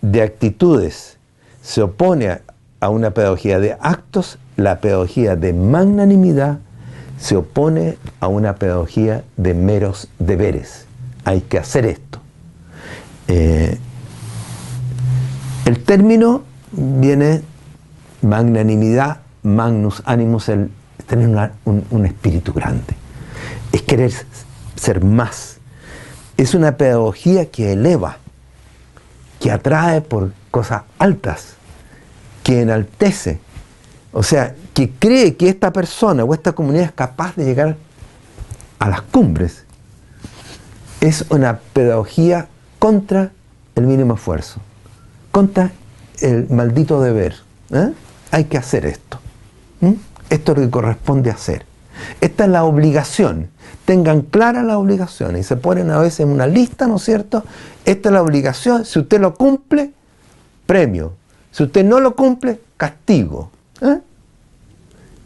de 0.01 0.21
actitudes 0.21 1.17
se 1.61 1.81
opone 1.81 2.41
a 2.81 2.89
una 2.89 3.11
pedagogía 3.11 3.61
de 3.61 3.77
actos, 3.79 4.37
la 4.57 4.81
pedagogía 4.81 5.37
de 5.37 5.53
magnanimidad 5.53 6.59
se 7.19 7.35
opone 7.35 7.97
a 8.19 8.27
una 8.27 8.55
pedagogía 8.55 9.23
de 9.37 9.53
meros 9.53 10.09
deberes. 10.19 10.85
Hay 11.23 11.41
que 11.41 11.57
hacer 11.57 11.85
esto. 11.85 12.19
Eh, 13.27 13.77
el 15.65 15.83
término 15.83 16.43
viene 16.71 17.41
magnanimidad, 18.21 19.21
magnus 19.43 20.03
animus, 20.05 20.49
el 20.49 20.69
tener 21.07 21.51
un 21.65 22.05
espíritu 22.05 22.53
grande. 22.53 22.95
Es 23.71 23.81
querer 23.81 24.11
ser 24.75 25.03
más. 25.03 25.57
Es 26.37 26.53
una 26.53 26.77
pedagogía 26.77 27.49
que 27.49 27.73
eleva, 27.73 28.17
que 29.39 29.51
atrae 29.51 30.01
por 30.01 30.33
cosas 30.51 30.83
altas 30.99 31.55
que 32.43 32.61
enaltece, 32.61 33.39
o 34.15 34.23
sea, 34.23 34.55
que 34.73 34.89
cree 34.91 35.35
que 35.35 35.49
esta 35.49 35.73
persona 35.73 36.23
o 36.23 36.33
esta 36.33 36.53
comunidad 36.53 36.85
es 36.85 36.91
capaz 36.93 37.35
de 37.35 37.43
llegar 37.43 37.75
a 38.79 38.89
las 38.89 39.01
cumbres, 39.01 39.65
es 41.01 41.25
una 41.27 41.59
pedagogía 41.73 42.47
contra 42.79 43.33
el 43.75 43.85
mínimo 43.85 44.13
esfuerzo, 44.13 44.61
contra 45.31 45.73
el 46.21 46.47
maldito 46.49 47.01
deber. 47.01 47.35
¿eh? 47.71 47.91
Hay 48.31 48.45
que 48.45 48.57
hacer 48.57 48.85
esto. 48.85 49.19
Esto 50.29 50.53
es 50.53 50.57
lo 50.59 50.63
que 50.63 50.71
corresponde 50.71 51.29
hacer. 51.29 51.65
Esta 52.21 52.45
es 52.45 52.49
la 52.49 52.63
obligación. 52.63 53.49
Tengan 53.83 54.21
clara 54.21 54.63
la 54.63 54.77
obligación 54.77 55.35
y 55.35 55.43
se 55.43 55.57
ponen 55.57 55.91
a 55.91 55.99
veces 55.99 56.21
en 56.21 56.29
una 56.29 56.47
lista, 56.47 56.87
¿no 56.87 56.95
es 56.95 57.03
cierto? 57.03 57.43
Esta 57.83 58.07
es 58.07 58.13
la 58.13 58.21
obligación. 58.21 58.85
Si 58.85 58.97
usted 58.97 59.19
lo 59.19 59.33
cumple, 59.33 59.91
premio. 60.65 61.11
Si 61.51 61.63
usted 61.63 61.83
no 61.83 61.99
lo 61.99 62.15
cumple, 62.15 62.61
castigo. 62.77 63.51
¿Eh? 63.81 63.99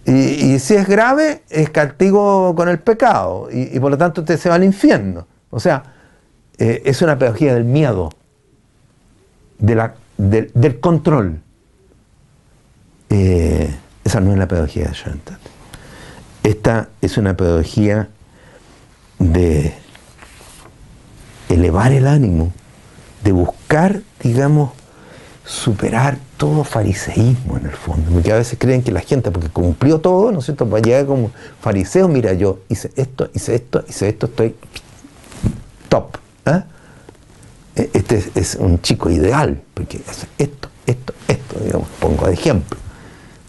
Y, 0.06 0.58
si 0.60 0.74
es 0.74 0.88
grave, 0.88 1.44
es 1.50 1.70
castigo 1.70 2.56
con 2.56 2.68
el 2.68 2.80
pecado. 2.80 3.50
Y, 3.52 3.80
por 3.80 3.92
lo 3.92 3.98
tanto 3.98 4.22
usted 4.22 4.40
se 4.40 4.50
va 4.50 4.56
al 4.56 4.64
infierno. 4.64 5.28
O 5.52 5.60
sea, 5.60 5.84
eh, 6.58 6.82
es 6.86 7.02
una 7.02 7.18
pedagogía 7.18 7.54
del 7.54 7.66
miedo, 7.66 8.10
del, 9.60 10.80
control. 10.80 11.42
Eh, 13.10 13.76
esa 14.04 14.20
no 14.20 14.32
es 14.32 14.38
la 14.38 14.48
pedagogía 14.48 14.88
de 14.88 14.94
Schoenstatt. 14.94 15.40
Esta 16.44 16.90
es 17.02 17.18
una 17.18 17.36
pedagogía 17.36 18.10
de 19.20 19.74
elevar 21.50 21.92
el 21.92 22.08
ánimo, 22.08 22.52
de 23.24 23.32
buscar, 23.32 24.02
digamos, 24.24 24.72
superar 25.50 26.20
todo 26.38 26.64
fariseísmo 26.64 27.58
en 27.58 27.66
el 27.66 27.72
fondo. 27.72 28.12
Porque 28.12 28.32
a 28.32 28.36
veces 28.36 28.58
creen 28.60 28.84
que 28.84 28.92
la 28.92 29.02
gente, 29.02 29.32
porque 29.32 29.50
cumplió 29.50 30.00
todo, 30.00 30.32
¿no 30.32 30.40
es 30.40 30.46
cierto?, 30.46 30.70
va 30.70 30.78
a 30.78 30.82
llegar 30.82 31.08
como 31.08 31.32
fariseo, 31.60 32.08
mira, 32.08 32.34
yo 32.34 32.60
hice 32.70 32.92
esto, 32.96 33.30
hice 33.34 33.56
esto, 33.56 33.84
hice 33.90 34.10
esto, 34.10 34.28
estoy 34.28 34.56
top. 35.90 36.18
¿eh? 36.46 36.62
E, 37.76 37.90
este 37.94 38.24
es, 38.36 38.56
un 38.56 38.80
chico 38.82 39.10
ideal, 39.10 39.60
porque 39.74 40.00
hace 40.08 40.28
esto, 40.38 40.70
esto, 40.86 41.14
esto, 41.28 41.60
digamos, 41.64 41.88
pongo 42.00 42.28
de 42.28 42.34
ejemplo. 42.34 42.78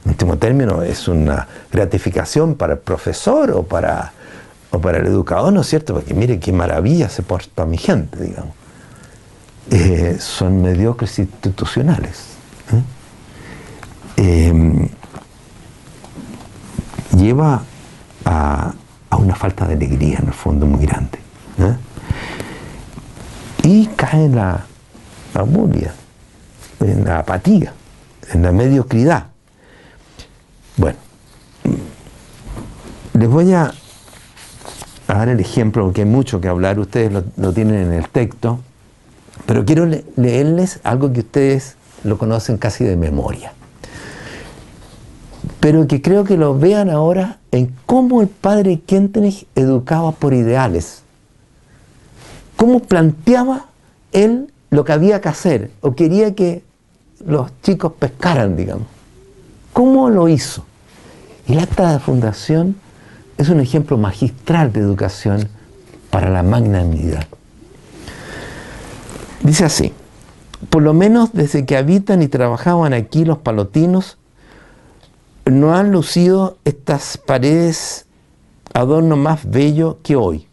En 0.07 0.13
último 0.13 0.39
término, 0.39 0.83
es 0.83 1.07
una 1.07 1.47
gratificación 1.71 2.55
para 2.55 2.73
el 2.73 2.79
profesor 2.79 3.51
o 3.51 3.63
para, 3.63 4.13
o 4.71 4.81
para 4.81 4.99
el 4.99 5.07
educador, 5.07 5.53
¿no 5.53 5.61
es 5.61 5.67
cierto? 5.67 5.93
Porque 5.93 6.15
mire 6.15 6.41
qué 6.41 6.51
maravilla 6.51 7.11
se 7.11 7.23
porta 7.23 7.67
mi 7.67 7.77
gente, 7.77 8.25
digamos. 8.25 8.60
Eh, 9.71 10.17
son 10.19 10.63
mediocres 10.63 11.17
institucionales. 11.21 12.25
¿eh? 14.17 14.49
Em, 14.49 14.89
lleva 17.17 17.63
a, 18.25 18.75
una 19.17 19.37
falta 19.37 19.67
de 19.67 19.75
alegría 19.75 20.19
en 20.19 20.27
el 20.27 20.33
fondo 20.33 20.67
muy 20.67 20.85
grande. 20.85 21.19
¿eh? 21.59 21.77
Y 23.63 23.87
cae 23.89 24.25
en 24.25 24.35
la 24.35 24.65
abulia, 25.35 25.95
en 26.81 27.05
la 27.05 27.21
apatía, 27.21 27.73
en 28.33 28.43
la 28.43 28.51
mediocridad. 28.51 29.27
Bueno, 30.77 30.99
les 33.13 33.29
voy 33.29 33.53
a, 33.53 33.73
dar 35.07 35.29
el 35.29 35.39
ejemplo, 35.39 35.85
porque 35.85 36.01
hay 36.01 36.09
mucho 36.09 36.41
que 36.41 36.49
hablar, 36.49 36.81
ustedes 36.81 37.13
lo 37.37 37.53
tienen 37.53 37.77
en 37.77 37.93
el 37.93 38.09
texto. 38.09 38.61
Pero 39.51 39.65
quiero 39.65 39.85
leerles 40.15 40.79
algo 40.85 41.13
que 41.13 41.19
ustedes 41.19 41.75
lo 42.05 42.19
conocen 42.19 42.57
casi 42.57 42.85
de 42.85 42.97
memoria. 42.97 43.53
Pero 45.59 45.89
que 45.89 46.01
creo 46.01 46.23
que 46.23 46.37
lo 46.37 46.57
vean 46.57 46.89
ahora 46.89 47.41
en 47.51 47.75
cómo 47.85 48.23
el 48.23 48.29
padre 48.29 48.79
Kentenich 48.79 49.49
educaba 49.57 50.13
por 50.13 50.35
ideales. 50.35 51.03
Cómo 52.55 52.79
planteaba 52.79 53.67
él 54.13 54.53
lo 54.71 54.85
que 54.85 54.93
había 54.93 55.21
que 55.21 55.31
hacer 55.31 55.73
o 55.81 55.97
quería 55.97 56.33
que 56.37 56.63
los 57.27 57.51
chicos 57.63 57.95
pescaran, 57.99 58.55
digamos. 58.55 58.87
¿Cómo 59.73 60.11
lo 60.11 60.29
hizo? 60.29 60.65
La 61.49 61.65
acta 61.65 61.93
de 61.93 61.99
fundación 61.99 62.77
es 63.37 63.49
un 63.49 63.59
ejemplo 63.59 63.99
magistral 63.99 64.73
de 64.73 64.79
educación 64.79 65.49
para 66.09 66.31
la 66.31 66.45
magnanimidad. 66.45 67.27
Dice 69.43 69.65
así, 69.65 69.95
por 70.69 70.83
lo 70.83 70.93
menos 70.93 71.33
desde 71.33 71.65
que 71.65 71.79
habitan 71.79 72.21
y 72.21 72.29
trabajaban 72.29 72.93
aquí 72.93 73.25
los 73.25 73.39
palotinos, 73.39 74.19
no 75.47 75.75
han 75.75 75.93
lucido 75.93 76.59
estas 76.67 77.17
paredes 77.17 78.05
adorno 78.75 79.17
más 79.17 79.51
bello 79.51 79.99
que 80.03 80.17
hoy. 80.17 80.47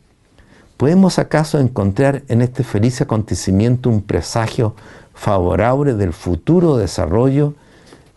¿Podemos 0.77 1.19
acaso 1.19 1.59
encontrar 1.59 2.23
en 2.29 2.41
este 2.41 2.63
feliz 2.63 3.01
acontecimiento 3.01 3.89
un 3.89 4.01
presagio 4.01 4.73
favorable 5.13 5.93
del 5.95 6.13
futuro 6.13 6.77
desarrollo 6.77 7.55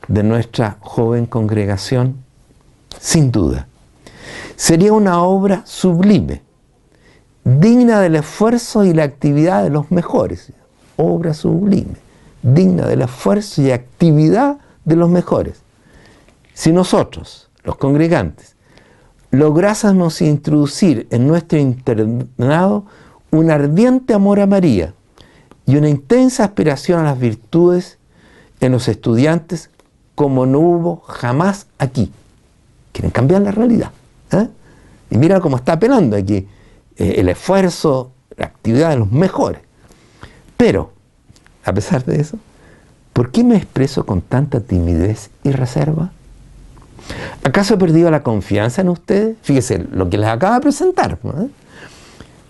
de 0.07 0.23
nuestra 0.23 0.77
joven 0.81 1.27
congregación? 1.27 2.23
Sin 3.01 3.33
duda. 3.33 3.67
Sería 4.55 4.93
una 4.93 5.23
obra 5.23 5.63
sublime, 5.65 6.43
digna 7.43 8.01
del 8.01 8.17
esfuerzo 8.17 8.85
y 8.85 8.95
la 8.95 9.03
actividad 9.03 9.65
de 9.65 9.71
los 9.71 9.91
mejores 9.91 10.53
obra 11.01 11.35
sublime, 11.35 11.95
digna 12.43 12.87
del 12.87 13.03
esfuerzo 13.03 13.63
y 13.63 13.71
actividad 13.71 14.59
de 14.85 14.97
los 14.97 15.09
mejores. 15.09 15.63
Si 16.55 16.73
nosotros, 16.73 17.49
los 17.65 17.77
congregantes, 17.77 18.55
lográsemos 19.31 20.21
introducir 20.21 21.07
en 21.11 21.27
nuestro 21.27 21.59
internado 21.59 22.85
un 23.31 23.51
ardiente 23.51 24.13
amor 24.13 24.41
a 24.41 24.47
María 24.47 24.93
y 25.67 25.77
una 25.77 25.89
intensa 25.89 26.45
aspiración 26.45 27.01
a 27.01 27.05
las 27.05 27.19
virtudes 27.19 27.99
en 28.61 28.73
los 28.73 28.89
estudiantes 28.89 29.71
como 30.15 30.45
no 30.45 30.59
hubo 30.59 30.97
jamás 31.07 31.67
aquí. 31.79 32.13
Quieren 32.93 33.11
cambiar 33.11 33.43
la 33.43 33.53
realidad. 33.53 33.91
¿eh? 34.33 34.49
Y 35.11 35.17
mira 35.17 35.41
cómo 35.41 35.57
está 35.57 35.75
apelando 35.75 36.17
aquí. 36.17 36.47
Eh, 36.97 37.15
el 37.19 37.29
esfuerzo, 37.29 38.11
la 38.37 38.47
actividad 38.47 38.91
de 38.91 38.97
los 38.97 39.11
mejores. 39.11 39.63
Pero, 40.61 40.93
a 41.65 41.73
pesar 41.73 42.05
de 42.05 42.21
eso, 42.21 42.37
¿por 43.15 43.31
qué 43.31 43.43
me 43.43 43.57
expreso 43.57 44.05
con 44.05 44.21
tanta 44.21 44.61
timidez 44.61 45.31
y 45.43 45.53
reserva? 45.53 46.11
¿Acaso 47.43 47.73
he 47.73 47.79
perdido 47.79 48.11
la 48.11 48.23
confianza 48.23 48.83
en 48.83 48.91
ustedes? 48.91 49.39
Fíjese 49.41 49.79
lo 49.91 50.11
que 50.11 50.19
les 50.19 50.29
acaba 50.29 50.57
de 50.57 50.61
presentar. 50.61 51.17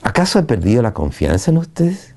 ¿Acaso 0.03 0.41
he 0.41 0.43
perdido 0.43 0.83
la 0.83 0.93
confianza 0.93 1.53
en 1.53 1.59
ustedes? 1.59 2.13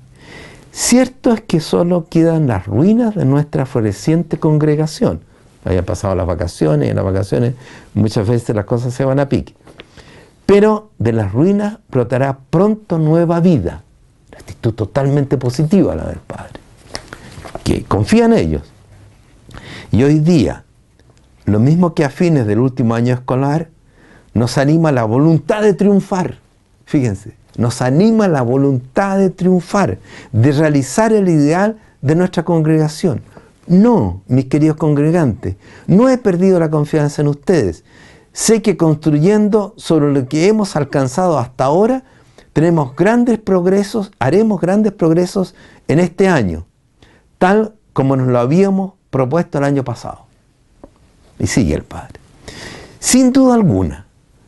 Cierto 0.72 1.32
es 1.32 1.42
que 1.42 1.60
solo 1.60 2.08
quedan 2.10 2.48
las 2.48 2.66
ruinas 2.66 3.14
de 3.14 3.24
nuestra 3.24 3.64
floreciente 3.64 4.36
congregación. 4.36 5.20
Había 5.64 5.86
pasado 5.86 6.16
las 6.16 6.26
vacaciones 6.26 6.88
y 6.88 6.90
en 6.90 6.96
las 6.96 7.04
vacaciones 7.04 7.54
muchas 7.94 8.26
veces 8.26 8.56
las 8.56 8.64
cosas 8.64 8.94
se 8.94 9.04
van 9.04 9.20
a 9.20 9.28
pique. 9.28 9.54
Pero 10.44 10.90
de 10.98 11.12
las 11.12 11.32
ruinas 11.32 11.78
brotará 11.88 12.38
pronto 12.50 12.98
nueva 12.98 13.38
vida. 13.38 13.84
La 14.34 14.40
actitud 14.40 14.74
totalmente 14.74 15.38
positiva 15.38 15.94
la 15.94 16.04
del 16.04 16.18
Padre. 16.18 16.60
Que 17.64 17.84
confía 17.84 18.26
en 18.26 18.34
ellos. 18.34 18.62
Y 19.90 20.02
hoy 20.02 20.18
día, 20.18 20.64
lo 21.46 21.60
mismo 21.60 21.94
que 21.94 22.04
a 22.04 22.10
fines 22.10 22.46
del 22.46 22.58
último 22.58 22.94
año 22.94 23.14
escolar, 23.14 23.70
nos 24.34 24.58
anima 24.58 24.92
la 24.92 25.04
voluntad 25.04 25.62
de 25.62 25.72
triunfar. 25.72 26.38
Fíjense, 26.84 27.36
nos 27.56 27.80
anima 27.80 28.26
la 28.28 28.42
voluntad 28.42 29.18
de 29.18 29.30
triunfar, 29.30 29.98
de 30.32 30.52
realizar 30.52 31.12
el 31.12 31.28
ideal 31.28 31.78
de 32.02 32.16
nuestra 32.16 32.44
congregación. 32.44 33.22
No, 33.68 34.20
mis 34.26 34.46
queridos 34.46 34.76
congregantes, 34.76 35.54
no 35.86 36.10
he 36.10 36.18
perdido 36.18 36.58
la 36.58 36.70
confianza 36.70 37.22
en 37.22 37.28
ustedes. 37.28 37.84
Sé 38.32 38.60
que 38.60 38.76
construyendo 38.76 39.74
sobre 39.76 40.12
lo 40.12 40.28
que 40.28 40.48
hemos 40.48 40.74
alcanzado 40.74 41.38
hasta 41.38 41.64
ahora, 41.64 42.02
tenemos 42.54 42.94
grandes 42.94 43.38
progresos, 43.38 44.12
haremos 44.20 44.60
grandes 44.60 44.92
progresos 44.92 45.54
en 45.88 45.98
este 45.98 46.28
año, 46.28 46.64
tal 47.38 47.74
como 47.92 48.16
nos 48.16 48.28
lo 48.28 48.38
habíamos 48.38 48.92
propuesto 49.10 49.58
el 49.58 49.64
año 49.64 49.84
pasado. 49.84 50.20
Y 51.38 51.48
sigue 51.48 51.74
el 51.74 51.82
Padre. 51.82 52.20
Sin 53.00 53.32
duda 53.32 53.54
alguna, 53.54 54.06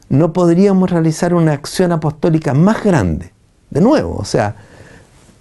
no 0.09 0.33
podríamos 0.33 0.89
realizar 0.89 1.35
una 1.35 1.52
acción 1.52 1.91
apostólica 1.91 2.55
más 2.55 2.83
grande. 2.83 3.33
De 3.70 3.81
nuevo, 3.81 4.17
o 4.17 4.25
sea, 4.25 4.55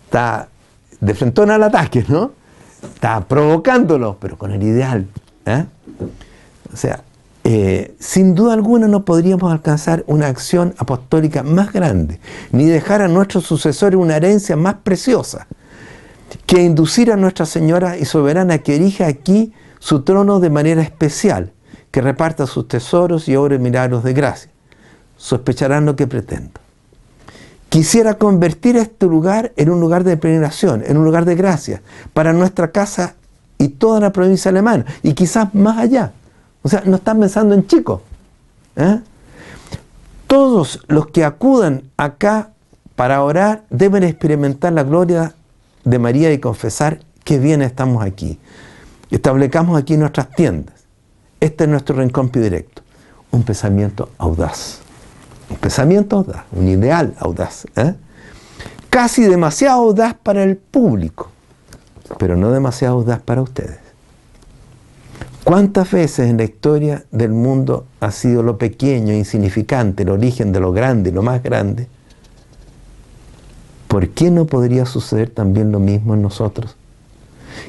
está 0.05 0.47
de 0.99 1.13
frente 1.13 1.43
al 1.43 1.63
ataque, 1.63 2.03
¿no? 2.07 2.31
Está 2.81 3.21
provocándolo, 3.21 4.17
pero 4.19 4.39
con 4.39 4.51
el 4.51 4.63
ideal. 4.63 5.07
¿eh? 5.45 5.65
O 6.73 6.75
sea, 6.75 7.01
eh, 7.47 7.95
sin 7.99 8.33
duda 8.33 8.53
alguna 8.53 8.87
no 8.87 9.05
podríamos 9.05 9.51
alcanzar 9.51 10.03
una 10.07 10.25
acción 10.25 10.73
apostólica 10.79 11.43
más 11.43 11.71
grande, 11.71 12.19
ni 12.51 12.65
dejar 12.65 13.03
a 13.03 13.07
nuestros 13.07 13.45
sucesores 13.45 13.99
una 13.99 14.17
herencia 14.17 14.55
más 14.55 14.77
preciosa, 14.83 15.45
que 16.47 16.63
inducir 16.63 17.11
a 17.11 17.17
Nuestra 17.17 17.45
Señora 17.45 17.99
y 17.99 18.05
Soberana 18.05 18.57
que 18.57 18.75
erija 18.75 19.05
aquí 19.05 19.53
su 19.77 20.01
trono 20.01 20.39
de 20.39 20.49
manera 20.49 20.81
especial, 20.81 21.53
que 21.91 22.01
reparta 22.01 22.47
sus 22.47 22.67
tesoros 22.67 23.27
y 23.29 23.35
obre 23.35 23.59
milagros 23.59 24.03
de 24.03 24.13
gracia. 24.13 24.49
Sospecharán 25.15 25.85
lo 25.85 25.95
que 25.95 26.07
pretendo. 26.07 26.59
Quisiera 27.69 28.15
convertir 28.15 28.75
este 28.75 29.05
lugar 29.05 29.53
en 29.55 29.69
un 29.69 29.79
lugar 29.79 30.03
de 30.03 30.17
peregrinación, 30.17 30.83
en 30.83 30.97
un 30.97 31.05
lugar 31.05 31.25
de 31.25 31.35
gracia, 31.35 31.83
para 32.11 32.33
nuestra 32.33 32.71
casa 32.71 33.13
y 33.59 33.67
toda 33.67 33.99
la 33.99 34.11
provincia 34.11 34.49
alemana, 34.49 34.83
y 35.03 35.13
quizás 35.13 35.53
más 35.53 35.77
allá. 35.77 36.11
O 36.65 36.67
sea, 36.67 36.81
no 36.83 36.95
están 36.95 37.19
pensando 37.19 37.53
en 37.53 37.67
chicos. 37.67 38.01
¿eh? 38.75 38.99
Todos 40.25 40.79
los 40.87 41.05
que 41.05 41.23
acudan 41.23 41.83
acá 41.95 42.49
para 42.95 43.21
orar 43.21 43.65
deben 43.69 44.01
experimentar 44.01 44.73
la 44.73 44.81
gloria 44.81 45.35
de 45.83 45.99
María 45.99 46.33
y 46.33 46.39
confesar 46.39 47.01
que 47.23 47.37
bien 47.37 47.61
estamos 47.61 48.03
aquí. 48.03 48.39
Establecamos 49.11 49.77
aquí 49.79 49.95
nuestras 49.95 50.31
tiendas. 50.31 50.73
Este 51.39 51.65
es 51.65 51.69
nuestro 51.69 51.97
rincón 51.97 52.31
directo. 52.31 52.81
Un 53.29 53.43
pensamiento 53.43 54.09
audaz. 54.17 54.79
Un 55.51 55.57
pensamiento 55.57 56.15
audaz, 56.15 56.45
un 56.51 56.67
ideal 56.67 57.13
audaz. 57.19 57.67
¿eh? 57.75 57.93
Casi 58.89 59.25
demasiado 59.25 59.83
audaz 59.83 60.15
para 60.15 60.41
el 60.41 60.57
público, 60.57 61.29
pero 62.17 62.35
no 62.35 62.49
demasiado 62.49 62.95
audaz 62.95 63.21
para 63.21 63.43
ustedes. 63.43 63.84
¿Cuántas 65.45 65.91
veces 65.91 66.27
en 66.27 66.37
la 66.37 66.43
historia 66.43 67.05
del 67.11 67.29
mundo 67.29 67.85
ha 67.99 68.09
sido 68.09 68.41
lo 68.41 68.57
pequeño, 68.57 69.13
insignificante, 69.13 70.01
el 70.01 70.09
origen 70.09 70.51
de 70.51 70.59
lo 70.59 70.71
grande, 70.71 71.11
lo 71.11 71.21
más 71.21 71.43
grande? 71.43 71.87
¿Por 73.87 74.09
qué 74.09 74.31
no 74.31 74.45
podría 74.47 74.87
suceder 74.87 75.29
también 75.29 75.71
lo 75.71 75.79
mismo 75.79 76.15
en 76.15 76.23
nosotros? 76.23 76.75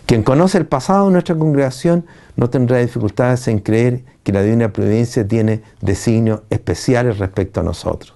Quien 0.07 0.23
conoce 0.23 0.57
el 0.57 0.65
pasado 0.65 1.05
de 1.05 1.13
nuestra 1.13 1.35
congregación 1.35 2.07
no 2.35 2.49
tendrá 2.49 2.79
dificultades 2.79 3.47
en 3.47 3.59
creer 3.59 4.05
que 4.25 4.33
la 4.33 4.41
Divina 4.41 4.73
Providencia 4.73 5.29
tiene 5.29 5.61
designios 5.83 6.41
especiales 6.49 7.19
respecto 7.19 7.61
a 7.61 7.63
nosotros. 7.63 8.15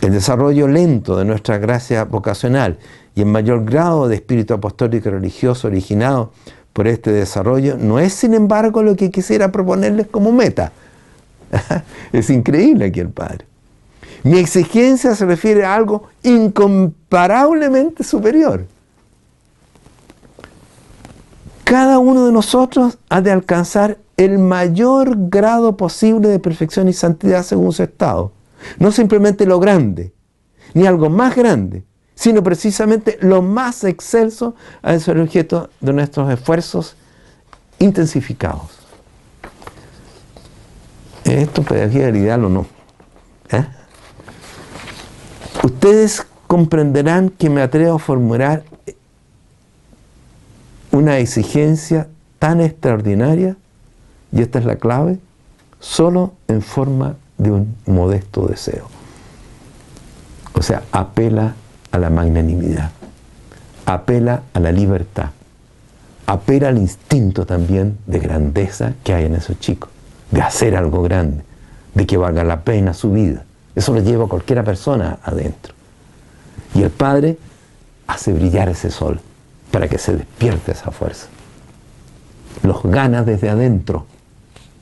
El 0.00 0.10
desarrollo 0.10 0.66
lento 0.66 1.16
de 1.16 1.24
nuestra 1.24 1.58
gracia 1.58 2.02
vocacional 2.02 2.78
y 3.14 3.20
el 3.20 3.26
mayor 3.26 3.64
grado 3.64 4.08
de 4.08 4.16
espíritu 4.16 4.54
apostólico 4.54 5.08
y 5.08 5.12
religioso 5.12 5.68
originado 5.68 6.32
por 6.72 6.86
este 6.86 7.12
desarrollo 7.12 7.76
no 7.76 7.98
es 7.98 8.12
sin 8.12 8.34
embargo 8.34 8.82
lo 8.82 8.96
que 8.96 9.10
quisiera 9.10 9.52
proponerles 9.52 10.06
como 10.06 10.32
meta. 10.32 10.72
es 12.12 12.30
increíble 12.30 12.86
aquí 12.86 13.00
el 13.00 13.10
Padre. 13.10 13.46
Mi 14.22 14.38
exigencia 14.38 15.14
se 15.14 15.26
refiere 15.26 15.64
a 15.64 15.74
algo 15.74 16.08
incomparablemente 16.22 18.04
superior. 18.04 18.66
Cada 21.64 21.98
uno 21.98 22.26
de 22.26 22.32
nosotros 22.32 22.98
ha 23.08 23.20
de 23.20 23.30
alcanzar 23.30 23.98
el 24.16 24.38
mayor 24.38 25.14
grado 25.30 25.76
posible 25.76 26.28
de 26.28 26.38
perfección 26.38 26.88
y 26.88 26.92
santidad 26.92 27.42
según 27.42 27.72
su 27.72 27.82
estado. 27.82 28.32
No 28.78 28.92
simplemente 28.92 29.46
lo 29.46 29.58
grande, 29.60 30.12
ni 30.74 30.86
algo 30.86 31.08
más 31.08 31.34
grande, 31.34 31.84
sino 32.20 32.42
precisamente 32.42 33.16
lo 33.22 33.40
más 33.40 33.82
excelso 33.82 34.54
a 34.82 34.98
ser 34.98 35.18
objeto 35.18 35.70
de 35.80 35.94
nuestros 35.94 36.30
esfuerzos 36.30 36.94
intensificados. 37.78 38.78
¿Esto 41.24 41.62
pedagogía 41.62 42.04
del 42.04 42.16
ideal 42.18 42.44
o 42.44 42.50
no? 42.50 42.66
¿Eh? 43.50 43.64
Ustedes 45.64 46.26
comprenderán 46.46 47.30
que 47.30 47.48
me 47.48 47.62
atrevo 47.62 47.96
a 47.96 47.98
formular 47.98 48.64
una 50.92 51.16
exigencia 51.16 52.06
tan 52.38 52.60
extraordinaria, 52.60 53.56
y 54.30 54.42
esta 54.42 54.58
es 54.58 54.66
la 54.66 54.76
clave, 54.76 55.18
solo 55.78 56.34
en 56.48 56.60
forma 56.60 57.16
de 57.38 57.50
un 57.50 57.76
modesto 57.86 58.46
deseo. 58.46 58.88
O 60.52 60.60
sea, 60.60 60.82
apela 60.92 61.54
a 61.90 61.98
la 61.98 62.10
magnanimidad, 62.10 62.90
apela 63.86 64.42
a 64.52 64.60
la 64.60 64.72
libertad, 64.72 65.30
apela 66.26 66.68
al 66.68 66.78
instinto 66.78 67.46
también 67.46 67.98
de 68.06 68.18
grandeza 68.20 68.94
que 69.02 69.14
hay 69.14 69.24
en 69.24 69.34
esos 69.34 69.58
chicos, 69.58 69.90
de 70.30 70.42
hacer 70.42 70.76
algo 70.76 71.02
grande, 71.02 71.42
de 71.94 72.06
que 72.06 72.16
valga 72.16 72.44
la 72.44 72.60
pena 72.60 72.94
su 72.94 73.10
vida. 73.10 73.44
Eso 73.74 73.92
lo 73.92 74.00
lleva 74.00 74.24
a 74.24 74.28
cualquiera 74.28 74.62
persona 74.62 75.18
adentro. 75.22 75.74
Y 76.74 76.82
el 76.82 76.90
Padre 76.90 77.36
hace 78.06 78.32
brillar 78.32 78.68
ese 78.68 78.90
sol 78.90 79.20
para 79.70 79.88
que 79.88 79.98
se 79.98 80.16
despierte 80.16 80.72
esa 80.72 80.90
fuerza. 80.90 81.26
Los 82.62 82.82
gana 82.84 83.22
desde 83.22 83.48
adentro, 83.48 84.06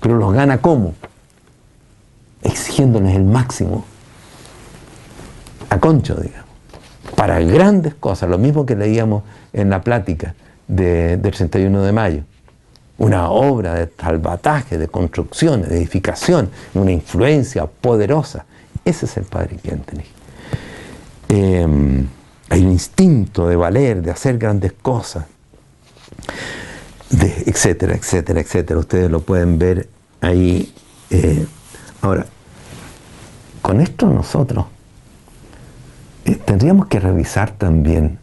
pero 0.01 0.17
los 0.17 0.33
gana 0.33 0.59
¿cómo? 0.59 0.95
Exigiéndoles 2.43 3.15
el 3.15 3.25
máximo. 3.25 3.85
A 5.71 5.79
concho, 5.79 6.15
digamos 6.15 6.48
para 7.19 7.41
grandes 7.41 7.97
cosas, 7.97 8.31
lo 8.31 8.39
mismo 8.39 8.65
que 8.65 8.77
leíamos 8.77 9.25
en 9.53 9.71
la 9.71 9.81
plática 9.81 10.37
del 10.69 11.21
31 11.21 11.83
de 11.83 11.91
mayo. 11.91 12.23
Una 12.97 13.31
obra 13.31 13.75
de 13.75 13.91
salvataje, 14.01 14.79
de 14.79 14.87
construcción, 14.87 15.63
de 15.63 15.79
edificación, 15.79 16.49
una 16.75 16.93
influencia 16.93 17.67
poderosa. 17.67 18.45
Ese 18.85 19.07
es 19.07 19.17
el 19.17 19.25
Padre 19.25 19.57
que 19.61 19.77
eh, 21.31 21.67
hay 22.51 22.65
un 22.65 22.71
instinto 22.71 23.49
de 23.49 23.57
valer, 23.57 24.01
de 24.01 24.13
hacer 24.13 24.39
grandes 24.39 24.75
cosas, 24.81 25.25
de, 27.11 27.43
etcétera, 27.47 27.97
etcétera, 27.97 28.41
etcétera. 28.43 28.79
Ustedes 28.79 29.11
lo 29.11 29.23
pueden 29.23 29.59
ver 29.59 29.89
ahí. 30.21 30.73
Eh, 31.11 31.45
ahora, 32.01 32.27
con 33.61 33.81
esto 33.81 34.07
nosotros 34.07 34.67
tendríamos 36.37 36.87
que 36.87 37.01
revisar 37.01 37.51
también, 37.51 38.19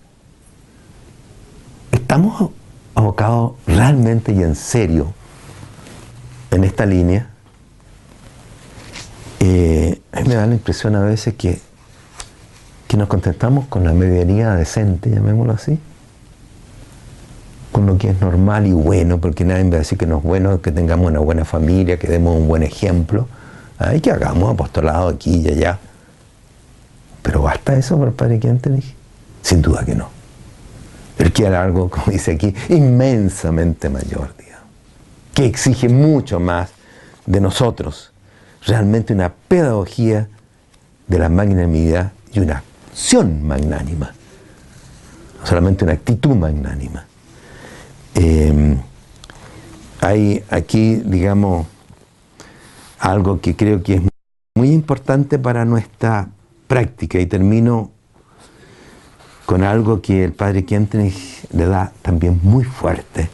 ¿estamos 1.91 2.51
abocados 2.93 3.53
realmente 3.67 4.31
y 4.31 4.41
en 4.41 4.55
serio 4.55 5.13
en 6.51 6.63
esta 6.63 6.85
línea? 6.85 7.29
eh, 9.45 10.01
me 10.27 10.35
da 10.35 10.47
la 10.47 10.53
impresión 10.53 10.95
a 10.95 11.01
veces 11.01 11.35
que, 11.35 11.59
que 12.87 12.97
nos 12.97 13.07
contentamos 13.07 13.67
con 13.67 13.83
la 13.83 13.93
medianía 13.93 14.55
decente, 14.55 15.09
llamémoslo 15.09 15.53
así, 15.53 15.79
con 17.71 17.85
lo 17.85 17.97
que 17.97 18.09
es 18.09 18.21
normal 18.21 18.65
y 18.65 18.71
bueno, 18.71 19.19
porque 19.19 19.45
nadie 19.45 19.69
va 19.69 19.75
a 19.75 19.79
decir 19.79 19.97
que 19.97 20.07
no 20.07 20.17
es 20.17 20.23
bueno 20.23 20.61
que 20.61 20.71
tengamos 20.71 21.07
una 21.07 21.19
buena 21.19 21.45
familia, 21.45 21.97
que 21.99 22.07
demos 22.07 22.35
un 22.35 22.47
buen 22.47 22.63
ejemplo, 22.63 23.27
hay 23.77 23.99
que 23.99 24.11
hagamos 24.11 24.53
apostolado 24.53 25.09
aquí 25.09 25.41
y 25.41 25.47
allá. 25.49 25.79
Pero 27.25 27.41
basta 27.41 27.75
eso 27.75 27.97
por 27.97 28.09
el 28.09 28.13
Padre 28.13 28.37
te 28.37 28.69
dije. 28.69 28.93
Sin 29.41 29.59
duda 29.59 29.83
que 29.83 29.95
no. 29.95 30.09
Él 31.17 31.33
quiere 31.33 31.55
algo, 31.55 31.89
como 31.89 32.05
dice 32.11 32.33
aquí, 32.33 32.53
inmensamente 32.69 33.89
mayor, 33.89 34.35
digamos, 34.37 34.67
que 35.33 35.47
exige 35.47 35.89
mucho 35.89 36.39
más 36.39 36.69
de 37.25 37.41
nosotros. 37.41 38.11
Realmente 38.67 39.13
una 39.13 39.33
pedagogía 39.33 40.29
de 41.07 41.17
la 41.17 41.27
magnanimidad 41.27 42.11
y 42.31 42.41
una 42.41 42.61
acción 42.91 43.41
magnánima. 43.41 44.13
No 45.39 45.47
solamente 45.47 45.83
una 45.83 45.93
actitud 45.93 46.35
magnánima. 46.35 47.07
Em, 48.13 48.77
hay 49.99 50.43
aquí, 50.51 50.97
digamos, 50.97 51.65
algo 52.99 53.41
que 53.41 53.55
creo 53.55 53.81
que 53.81 53.95
es 53.95 54.01
muy 54.55 54.71
importante 54.71 55.39
para 55.39 55.65
nuestra 55.65 56.29
práctica 56.67 57.19
y 57.19 57.25
termino 57.25 57.91
con 59.45 59.63
algo 59.63 60.01
que 60.01 60.23
el 60.23 60.33
padre 60.33 60.65
Kentenich 60.65 61.49
le 61.51 61.67
da 61.67 61.91
también 62.01 62.39
muy 62.43 62.63
fuerte, 62.63 63.29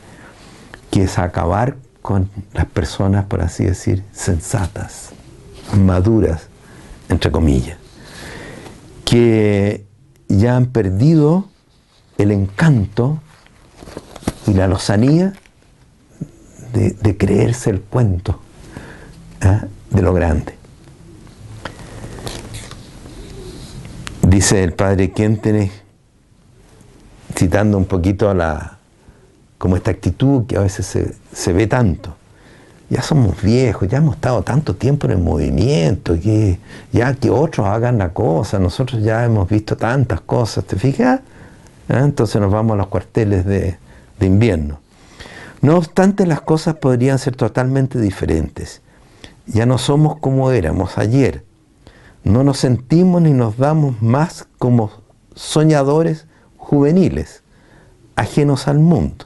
que 0.90 1.04
es 1.04 1.18
acabar 1.18 1.78
con 2.02 2.30
las 2.54 2.66
personas, 2.66 3.26
por 3.26 3.42
así 3.42 3.64
decir, 3.64 4.04
sensatas, 4.12 5.12
maduras, 5.78 6.48
entre 7.10 7.32
comillas, 7.32 7.78
que 9.06 9.86
ya 10.28 10.58
han 10.58 10.68
perdido 10.68 11.48
el 12.18 12.32
encanto 12.32 13.22
y 14.48 14.54
la 14.54 14.68
lozanía 14.68 15.34
de, 16.74 17.18
creerse 17.18 17.70
el 17.70 17.82
cuento 17.82 18.40
¿ah? 19.42 19.66
de 19.90 20.02
lo 20.02 20.14
grande. 20.14 20.61
Dice 24.32 24.64
el 24.64 24.72
padre 24.72 25.12
Kentenich 25.12 25.74
citando 27.36 27.78
un 27.78 27.84
poquito 27.84 28.30
a 28.30 28.34
la, 28.34 28.78
como 29.58 29.76
esta 29.76 29.92
actitud 29.92 30.46
que 30.46 30.56
a 30.56 30.62
veces 30.62 30.86
se, 31.34 31.52
ve 31.52 31.68
tanto. 31.68 32.16
Ya 32.90 33.02
somos 33.02 33.42
viejos, 33.42 33.90
ya 33.90 33.98
hemos 33.98 34.16
estado 34.16 34.42
tanto 34.42 34.78
tiempo 34.78 35.08
en 35.08 35.12
el 35.12 35.18
movimiento, 35.18 36.18
que 36.18 36.60
ya 36.94 37.14
que 37.14 37.30
otros 37.30 37.68
hagan 37.68 37.98
la 37.98 38.14
cosa, 38.14 38.58
nosotros 38.58 39.04
ya 39.04 39.26
hemos 39.26 39.50
visto 39.50 39.76
tantas 39.76 40.22
cosas, 40.22 40.64
¿te 40.64 40.78
fijas? 40.78 41.20
¿Ah? 41.90 42.00
Entonces 42.00 42.40
nos 42.40 42.54
vamos 42.54 42.76
a 42.76 42.78
los 42.78 42.88
cuarteles 42.88 43.44
de, 43.46 43.76
de 44.18 44.26
invierno. 44.26 44.80
No 45.60 45.76
obstante, 45.76 46.26
las 46.26 46.40
cosas 46.40 46.76
podrían 46.76 47.20
ser 47.20 47.36
totalmente 47.36 48.00
diferentes. 48.00 48.80
Ya 49.46 49.66
no 49.66 49.78
somos 49.78 50.20
como 50.20 50.52
éramos 50.52 50.98
ayer. 50.98 51.44
No 52.24 52.44
nos 52.44 52.60
sentimos 52.60 53.22
ni 53.22 53.32
nos 53.32 53.58
damos 53.58 54.02
más 54.02 54.48
como 54.58 54.92
soñadores 55.36 56.28
juveniles, 56.58 57.44
ajenos 58.16 58.68
al 58.68 58.80
mundo. 58.80 59.26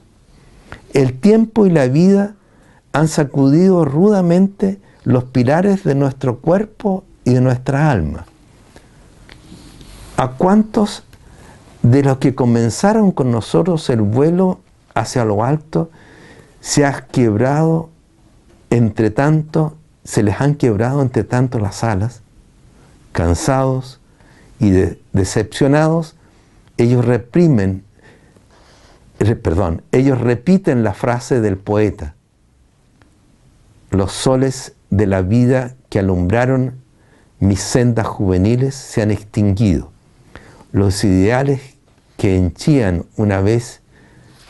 El 0.93 1.19
tiempo 1.19 1.65
y 1.65 1.69
la 1.69 1.87
vida 1.87 2.35
han 2.93 3.07
sacudido 3.07 3.83
rudamente 3.83 4.79
los 5.03 5.25
pilares 5.25 5.83
de 5.83 5.95
nuestro 5.95 6.39
cuerpo 6.39 7.03
y 7.25 7.33
de 7.33 7.41
nuestra 7.41 7.91
alma. 7.91 8.25
¿A 10.17 10.29
cuántos 10.29 11.03
de 11.81 12.01
los 12.03 12.17
que 12.17 12.33
comenzaron 12.33 13.11
con 13.11 13.31
nosotros 13.31 13.89
el 13.89 14.01
vuelo 14.01 14.59
hacia 14.93 15.25
lo 15.25 15.43
alto 15.43 15.91
se 16.61 16.85
ha 16.85 17.05
quebrado 17.05 17.89
entre 18.69 19.11
tanto, 19.11 19.75
se 20.03 20.23
les 20.23 20.41
han 20.41 20.55
quebrado 20.55 21.01
entre 21.01 21.23
tanto 21.23 21.59
las 21.59 21.83
alas, 21.83 22.21
cansados 23.15 24.01
y 24.59 24.71
decepcionados, 25.13 26.15
ellos 26.75 27.05
reprimen, 27.05 27.85
perdón, 29.41 29.83
ellos 29.93 30.19
repiten 30.19 30.83
la 30.83 30.93
frase 30.93 31.39
del 31.39 31.55
poeta, 31.55 32.13
los 33.89 34.11
soles 34.11 34.73
de 34.89 35.07
la 35.07 35.21
vida 35.21 35.75
que 35.89 35.99
alumbraron 35.99 36.75
mis 37.39 37.61
sendas 37.61 38.05
juveniles 38.05 38.75
se 38.75 39.01
han 39.01 39.11
extinguido, 39.11 39.91
los 40.73 41.01
ideales 41.05 41.61
que 42.17 42.35
henchían 42.35 43.05
una 43.15 43.39
vez 43.39 43.79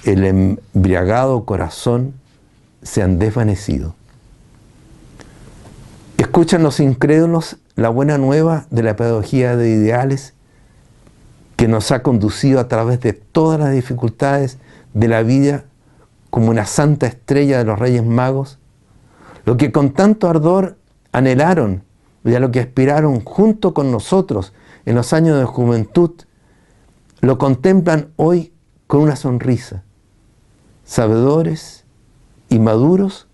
el 0.06 0.26
embriagado 0.26 1.46
corazón 1.46 2.16
se 2.82 3.04
han 3.04 3.20
desvanecido. 3.20 3.94
Escuchan 6.18 6.64
los 6.64 6.80
incrédulos 6.80 7.58
la 7.76 7.90
buena 7.90 8.18
nueva 8.18 8.68
de 8.70 8.84
la 8.84 8.96
pedagogía 8.96 9.58
de 9.58 9.70
ideales 9.70 10.34
que 11.56 11.68
nos 11.68 11.92
ha 11.92 12.04
conducido 12.04 12.60
a 12.60 12.68
través 12.68 13.00
de 13.02 13.14
todas 13.14 13.60
las 13.60 13.72
dificultades 13.72 14.58
de 14.94 15.08
la 15.08 15.24
vida 15.24 15.66
como 16.30 16.50
una 16.50 16.66
santa 16.66 17.06
estrella 17.06 17.58
de 17.58 17.66
los 17.66 17.80
Reyes 17.80 18.04
Magos, 18.04 18.60
lo 19.46 19.58
que 19.58 19.72
con 19.72 19.92
tanto 19.92 20.28
ardor 20.28 20.78
anhelaron 21.12 21.84
y 22.24 22.34
a 22.34 22.40
lo 22.40 22.52
que 22.52 22.60
aspiraron 22.60 23.24
junto 23.24 23.74
con 23.74 23.92
nosotros 23.92 24.54
en 24.86 24.96
los 24.96 25.14
años 25.14 25.38
de 25.38 25.46
juventud, 25.46 26.12
lo 27.22 27.38
contemplan 27.38 28.10
hoy 28.16 28.54
con 28.88 29.02
una 29.02 29.16
sonrisa, 29.16 29.84
sabedores 30.84 31.86
y 32.50 32.60
maduros 32.60 33.28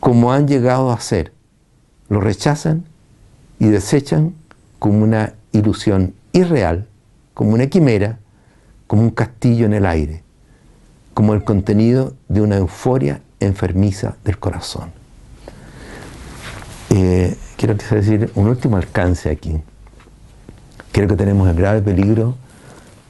como 0.00 0.32
han 0.32 0.48
llegado 0.48 0.90
a 0.90 1.00
ser. 1.00 1.32
Lo 2.08 2.20
rechazan 2.20 2.84
y 3.58 3.68
desechan 3.68 4.34
como 4.78 5.02
una 5.02 5.34
ilusión 5.52 6.14
irreal 6.32 6.86
como 7.34 7.52
una 7.52 7.66
quimera, 7.66 8.18
como 8.86 9.02
un 9.02 9.10
castillo 9.10 9.66
en 9.66 9.72
el 9.72 9.86
aire, 9.86 10.22
como 11.14 11.34
el 11.34 11.44
contenido 11.44 12.14
de 12.28 12.40
una 12.40 12.56
euforia 12.56 13.20
enfermiza 13.40 14.16
del 14.24 14.38
corazón. 14.38 14.90
Eh, 16.90 17.36
quiero 17.56 17.74
decir 17.74 18.30
un 18.34 18.48
último 18.48 18.76
alcance 18.76 19.30
aquí. 19.30 19.60
Creo 20.92 21.08
que 21.08 21.16
tenemos 21.16 21.48
el 21.48 21.56
grave 21.56 21.80
peligro 21.80 22.36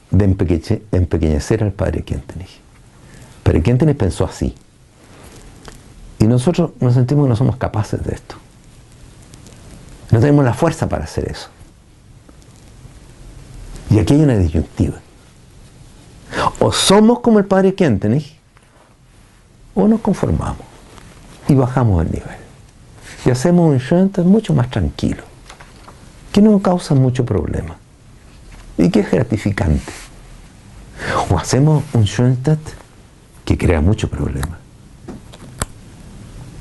de 0.09 0.25
empequeñecer 0.25 1.63
al 1.63 1.73
padre 1.73 2.03
Quentenich. 2.03 2.61
Padre 3.43 3.61
Quentenich 3.61 3.97
pensó 3.97 4.23
así. 4.23 4.55
Y 6.19 6.25
nosotros 6.27 6.71
nos 6.79 6.93
sentimos 6.93 7.25
que 7.25 7.29
no 7.29 7.35
somos 7.35 7.57
capaces 7.57 8.01
de 8.05 8.13
esto. 8.13 8.35
No 10.13 10.19
tenemos 10.19 10.45
la 10.45 10.53
fuerza 10.53 10.87
para 10.87 11.05
hacer 11.05 11.31
eso. 11.31 11.49
Y 13.89 13.97
aquí 13.97 14.13
hay 14.13 14.21
una 14.21 14.37
disyuntiva. 14.37 14.99
O 16.59 16.71
somos 16.71 17.21
como 17.21 17.39
el 17.39 17.45
padre 17.45 17.73
Kentenich, 17.73 18.37
o 19.73 19.87
nos 19.87 20.01
conformamos 20.01 20.67
y 21.47 21.55
bajamos 21.55 22.05
el 22.05 22.11
nivel. 22.11 22.37
Y 23.25 23.31
hacemos 23.31 23.67
un 23.67 23.79
Schoenstatt 23.79 24.23
mucho 24.23 24.53
más 24.53 24.69
tranquilo, 24.69 25.23
que 26.31 26.43
no 26.43 26.61
causa 26.61 26.93
mucho 26.93 27.25
problema 27.25 27.75
y 28.77 28.91
que 28.91 28.99
es 28.99 29.09
gratificante. 29.09 29.91
O 31.31 31.39
hacemos 31.39 31.83
un 31.93 32.05
Schoenstatt 32.05 32.59
que 33.45 33.57
crea 33.57 33.81
mucho 33.81 34.11
problema, 34.11 34.59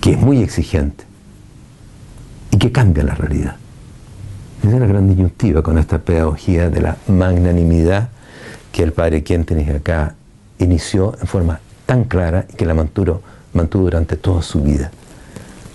que 0.01 0.13
es 0.13 0.19
muy 0.19 0.43
exigente 0.43 1.12
y 2.53 2.59
que 2.59 2.71
cambia 2.71 3.03
la 3.03 3.15
realidad. 3.17 3.57
Esa 4.63 4.75
es 4.75 4.81
la 4.81 4.87
gran 4.87 5.09
disyuntiva 5.09 5.63
con 5.63 5.79
esta 5.79 5.99
pedagogía 5.99 6.71
de 6.71 6.81
la 6.81 6.97
magnanimidad 7.09 8.11
que 8.71 8.85
el 8.85 8.93
padre 8.93 9.25
Quentenich 9.25 9.71
acá 9.71 10.15
inició 10.59 11.15
en 11.21 11.27
forma 11.27 11.61
tan 11.87 12.05
clara 12.05 12.47
y 12.49 12.55
que 12.55 12.65
la 12.65 12.75
mantuvo, 12.75 13.23
mantuvo 13.55 13.85
durante 13.85 14.17
toda 14.17 14.43
su 14.43 14.63
vida. 14.63 14.93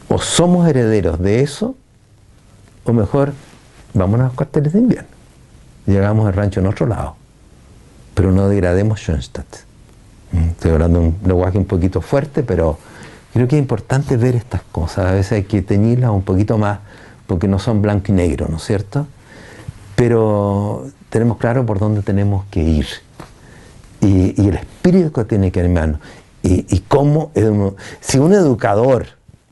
O 0.08 0.20
somos 0.20 0.68
herederos 0.70 1.20
de 1.20 1.42
eso, 1.42 1.76
o 2.86 2.94
mejor, 2.94 3.34
vamos 3.94 4.22
a 4.22 4.24
los 4.24 4.34
cuarteles 4.34 4.72
de 4.72 4.80
invierno. 4.80 5.10
Llegamos 5.86 6.28
al 6.28 6.34
rancho 6.34 6.60
en 6.62 6.68
otro 6.68 6.86
lado, 6.86 7.16
pero 8.14 8.32
no 8.32 8.48
degrademos 8.48 9.02
Schoenstatt. 9.02 9.48
Mm, 10.32 10.50
estoy 10.50 10.72
hablando 10.72 11.02
un 11.02 11.16
lenguaje 11.26 11.58
un 11.58 11.66
poquito 11.66 12.00
fuerte, 12.02 12.44
pero 12.44 12.78
creo 13.38 13.48
que 13.48 13.56
es 13.56 13.61
importante 13.61 14.17
ver 14.17 14.35
estas 14.35 14.64
cosas. 14.72 15.06
A 15.06 15.11
veces 15.11 15.33
hay 15.33 15.43
que 15.43 15.61
teñirlas 15.61 16.09
un 16.09 16.24
poquito 16.24 16.57
más 16.57 16.80
porque 17.27 17.48
no 17.48 17.59
son 17.59 17.83
blanco 17.83 18.06
y 18.07 18.14
negro, 18.14 18.48
¿no 18.49 18.57
es 18.57 18.64
cierto? 18.64 19.06
Pero 19.95 20.88
tenemos 21.11 21.38
claro 21.38 21.64
por 21.64 21.77
dónde 21.77 22.01
tenemos 22.01 22.45
que 22.49 22.64
ir. 22.64 22.88
Y, 24.01 24.41
el 24.41 24.56
espíritu 24.56 25.11
que 25.11 25.24
tiene 25.25 25.51
que 25.51 25.59
hermano. 25.59 25.99
Y, 26.41 26.66
y 26.75 26.80
cómo, 26.88 27.32
si 28.01 28.17
un 28.17 28.33
educador 28.33 29.06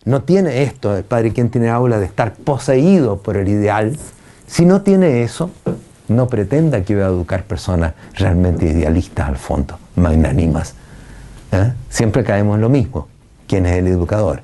no 0.03 0.23
tiene 0.23 0.64
esto, 0.64 0.97
el 0.97 1.03
padre 1.03 1.31
quien 1.31 1.51
tiene 1.51 1.69
aula 1.69 1.99
de 1.99 2.07
estar 2.07 2.33
poseído 2.33 3.19
por 3.19 3.38
el 3.38 3.47
ideal, 3.47 3.99
si 4.47 4.65
no 4.65 4.81
tiene 4.81 5.22
eso, 5.22 5.51
no 6.07 6.27
pretenda 6.27 6.81
que 6.81 6.95
va 6.95 7.05
a 7.05 7.09
educar 7.09 7.43
personas 7.43 7.93
realmente 8.15 8.65
idealistas 8.65 9.30
al 9.30 9.38
fondo, 9.38 9.77
magnánimas. 9.95 10.73
¿eh? 11.51 11.72
Siempre 11.89 12.23
caemos 12.23 12.55
en 12.55 12.61
lo 12.61 12.69
mismo. 12.69 13.09
¿Quién 13.48 13.65
es 13.65 13.77
el 13.77 13.88
educador? 13.88 14.41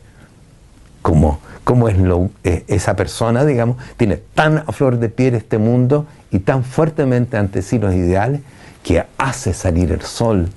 ¿Cómo, 1.01 1.39
cómo 1.63 1.89
es 1.89 1.97
lo, 1.97 2.30
eh, 2.43 2.63
esa 2.67 2.95
persona, 2.95 3.43
digamos, 3.45 3.77
tiene 3.97 4.17
tan 4.17 4.59
a 4.59 4.71
flor 4.71 4.99
de 4.99 5.09
piel 5.09 5.35
este 5.35 5.57
mundo 5.57 6.05
y 6.30 6.39
tan 6.39 6.63
fuertemente 6.63 7.38
ante 7.38 7.61
sí 7.61 7.80
los 7.80 7.93
ideales 7.93 8.41
que 8.83 9.03
hace 9.17 9.53
salir 9.53 9.91
el 9.91 10.01
sol 10.01 10.49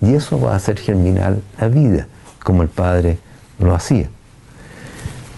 y 0.00 0.14
eso 0.14 0.40
va 0.40 0.52
a 0.52 0.56
hacer 0.56 0.78
germinar 0.78 1.36
la 1.60 1.68
vida, 1.68 2.06
como 2.42 2.62
el 2.62 2.68
Padre 2.68 3.18
lo 3.58 3.74
hacía. 3.74 4.08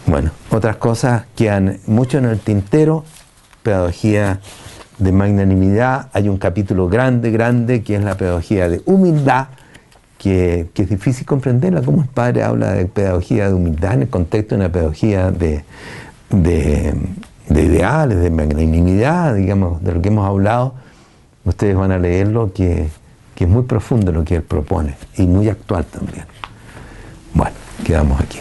Bueno, 0.07 0.31
otras 0.51 0.77
cosas 0.77 1.25
que 1.37 1.51
han 1.51 1.79
mucho 1.87 2.19
en 2.19 2.27
el 2.27 2.39
tintero, 2.39 3.05
pedagogía 3.63 4.41
de 4.99 5.13
magnanimidad, 5.13 6.09
hay 6.13 6.29
un 6.29 6.39
capítulo 6.39 6.89
grande, 6.89 7.31
grande, 7.31 7.83
que 7.83 7.97
es 7.97 8.05
la 8.05 8.17
pedagogía 8.17 8.69
de 8.69 8.83
humildad, 8.85 9.49
que, 10.23 10.69
es 10.77 10.89
difícil 10.89 11.27
comprenderla, 11.27 11.83
cómo 11.83 12.03
el 12.03 12.09
padre 12.09 12.45
habla 12.45 12.75
de 12.75 12.87
pedagogía 12.87 13.49
de 13.49 13.55
humildad 13.55 13.95
en 13.95 14.03
el 14.03 14.09
contexto 14.09 14.55
de 14.55 14.61
una 14.61 14.71
pedagogía 14.71 15.33
de, 15.33 15.65
de, 16.31 16.95
ideales, 17.51 18.21
de 18.21 18.31
magnanimidad, 18.31 19.35
digamos, 19.35 19.83
de 19.83 19.93
lo 19.93 20.01
que 20.01 20.09
hemos 20.11 20.29
hablado. 20.29 20.75
Ustedes 21.45 21.75
van 21.75 21.91
a 21.91 21.99
leerlo, 21.99 22.53
que, 22.53 22.87
que 23.35 23.45
es 23.45 23.51
muy 23.51 23.65
profundo 23.65 24.13
lo 24.13 24.25
que 24.25 24.37
él 24.37 24.43
propone 24.43 24.95
y 25.17 25.27
muy 25.27 25.49
actual 25.49 25.85
también. 25.87 26.25
Bueno, 27.35 27.57
quedamos 27.85 28.21
aquí. 28.21 28.39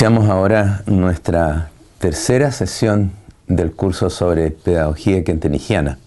Iniciamos 0.00 0.30
ahora 0.30 0.82
nuestra 0.86 1.68
tercera 1.98 2.52
sesión 2.52 3.12
del 3.48 3.72
curso 3.72 4.08
sobre 4.08 4.50
pedagogía 4.50 5.22
kentenigiana. 5.24 5.98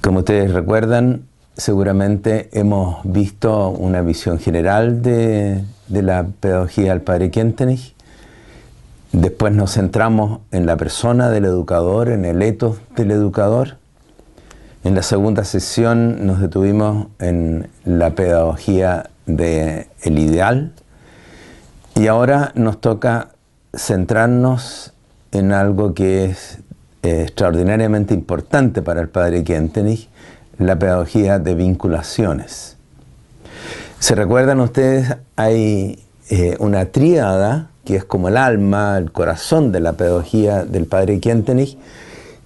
Como 0.00 0.20
ustedes 0.20 0.52
recuerdan, 0.52 1.22
seguramente 1.56 2.50
hemos 2.52 3.00
visto 3.02 3.70
una 3.70 4.00
visión 4.00 4.38
general 4.38 5.02
de, 5.02 5.64
la 5.88 6.24
pedagogía 6.38 6.90
del 6.90 7.00
padre 7.00 7.32
Kentenich. 7.32 7.96
Después 9.10 9.52
nos 9.52 9.72
centramos 9.72 10.38
en 10.52 10.66
la 10.66 10.76
persona 10.76 11.30
del 11.30 11.46
educador, 11.46 12.10
en 12.10 12.24
el 12.24 12.42
etos 12.42 12.76
del 12.94 13.10
educador. 13.10 13.78
En 14.84 14.94
la 14.94 15.02
segunda 15.02 15.42
sesión 15.42 16.26
nos 16.26 16.40
detuvimos 16.40 17.08
en 17.18 17.66
la 17.84 18.10
pedagogía 18.10 19.10
del 19.26 19.88
ideal, 20.04 20.70
y 21.94 22.06
ahora 22.06 22.52
nos 22.54 22.80
toca 22.80 23.28
centrarnos 23.74 24.92
en 25.32 25.52
algo 25.52 25.94
que 25.94 26.26
es 26.26 26.58
eh, 27.02 27.22
extraordinariamente 27.22 28.14
importante 28.14 28.82
para 28.82 29.00
el 29.00 29.08
padre 29.08 29.44
Kentenich, 29.44 30.08
la 30.58 30.78
pedagogía 30.78 31.38
de 31.38 31.54
vinculaciones. 31.54 32.76
¿Se 33.98 34.14
recuerdan 34.14 34.60
ustedes? 34.60 35.16
Hay 35.36 36.04
eh, 36.30 36.56
una 36.60 36.86
tríada 36.86 37.70
que 37.84 37.96
es 37.96 38.04
como 38.04 38.28
el 38.28 38.36
alma, 38.36 38.96
el 38.98 39.10
corazón 39.10 39.72
de 39.72 39.80
la 39.80 39.94
pedagogía 39.94 40.64
del 40.64 40.86
padre 40.86 41.20
Kentenich, 41.20 41.76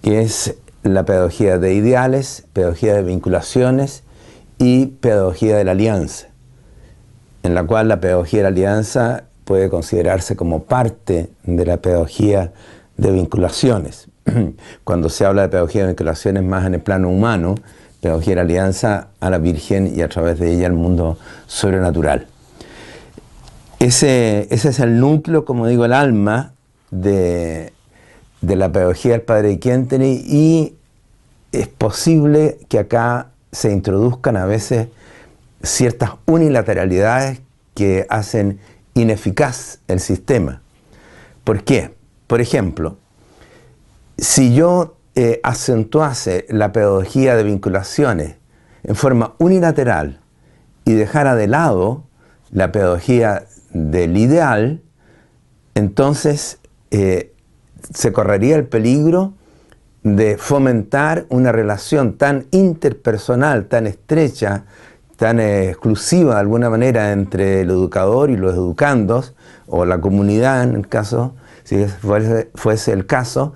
que 0.02 0.22
es 0.22 0.54
la 0.82 1.04
pedagogía 1.04 1.58
de 1.58 1.74
ideales, 1.74 2.44
pedagogía 2.52 2.94
de 2.94 3.02
vinculaciones 3.02 4.02
y 4.58 4.86
pedagogía 4.86 5.56
de 5.56 5.64
la 5.64 5.72
alianza, 5.72 6.28
en 7.42 7.54
la 7.54 7.64
cual 7.64 7.88
la 7.88 8.00
pedagogía 8.00 8.38
de 8.38 8.42
la 8.44 8.48
alianza 8.48 9.24
puede 9.46 9.70
considerarse 9.70 10.34
como 10.34 10.64
parte 10.64 11.30
de 11.44 11.64
la 11.64 11.76
pedagogía 11.76 12.52
de 12.96 13.12
vinculaciones. 13.12 14.08
Cuando 14.84 15.08
se 15.08 15.24
habla 15.24 15.42
de 15.42 15.48
pedagogía 15.48 15.82
de 15.82 15.88
vinculaciones 15.88 16.42
más 16.42 16.66
en 16.66 16.74
el 16.74 16.80
plano 16.80 17.08
humano, 17.08 17.54
pedagogía 18.00 18.32
de 18.32 18.36
la 18.36 18.42
alianza 18.42 19.08
a 19.20 19.30
la 19.30 19.38
Virgen 19.38 19.92
y 19.94 20.02
a 20.02 20.08
través 20.08 20.40
de 20.40 20.52
ella 20.52 20.66
al 20.66 20.72
mundo 20.72 21.16
sobrenatural. 21.46 22.26
Ese, 23.78 24.48
ese 24.50 24.70
es 24.70 24.80
el 24.80 24.98
núcleo, 24.98 25.44
como 25.44 25.68
digo, 25.68 25.84
el 25.84 25.92
alma 25.92 26.52
de, 26.90 27.72
de 28.40 28.56
la 28.56 28.72
pedagogía 28.72 29.12
del 29.12 29.22
Padre 29.22 29.60
Quenteni 29.60 30.24
y 30.26 30.74
es 31.52 31.68
posible 31.68 32.58
que 32.68 32.80
acá 32.80 33.28
se 33.52 33.70
introduzcan 33.70 34.36
a 34.36 34.44
veces 34.44 34.88
ciertas 35.62 36.10
unilateralidades 36.26 37.42
que 37.74 38.06
hacen 38.08 38.58
ineficaz 38.96 39.78
el 39.86 40.00
sistema. 40.00 40.62
¿Por 41.44 41.62
qué? 41.62 41.94
Por 42.26 42.40
ejemplo, 42.40 42.96
si 44.18 44.54
yo 44.54 44.96
eh, 45.14 45.40
acentuase 45.44 46.46
la 46.48 46.72
pedagogía 46.72 47.36
de 47.36 47.44
vinculaciones 47.44 48.36
en 48.82 48.96
forma 48.96 49.34
unilateral 49.38 50.20
y 50.84 50.94
dejara 50.94 51.36
de 51.36 51.46
lado 51.46 52.04
la 52.50 52.72
pedagogía 52.72 53.44
del 53.70 54.16
ideal, 54.16 54.82
entonces 55.74 56.58
eh, 56.90 57.32
se 57.92 58.12
correría 58.12 58.56
el 58.56 58.66
peligro 58.66 59.34
de 60.02 60.38
fomentar 60.38 61.26
una 61.28 61.52
relación 61.52 62.16
tan 62.16 62.46
interpersonal, 62.50 63.66
tan 63.66 63.86
estrecha, 63.86 64.64
tan 65.16 65.40
exclusiva 65.40 66.34
de 66.34 66.40
alguna 66.40 66.70
manera 66.70 67.12
entre 67.12 67.62
el 67.62 67.70
educador 67.70 68.30
y 68.30 68.36
los 68.36 68.54
educandos, 68.54 69.34
o 69.66 69.84
la 69.84 70.00
comunidad 70.00 70.62
en 70.62 70.74
el 70.74 70.88
caso, 70.88 71.34
si 71.64 71.84
fuese, 71.86 72.92
el 72.92 73.06
caso, 73.06 73.54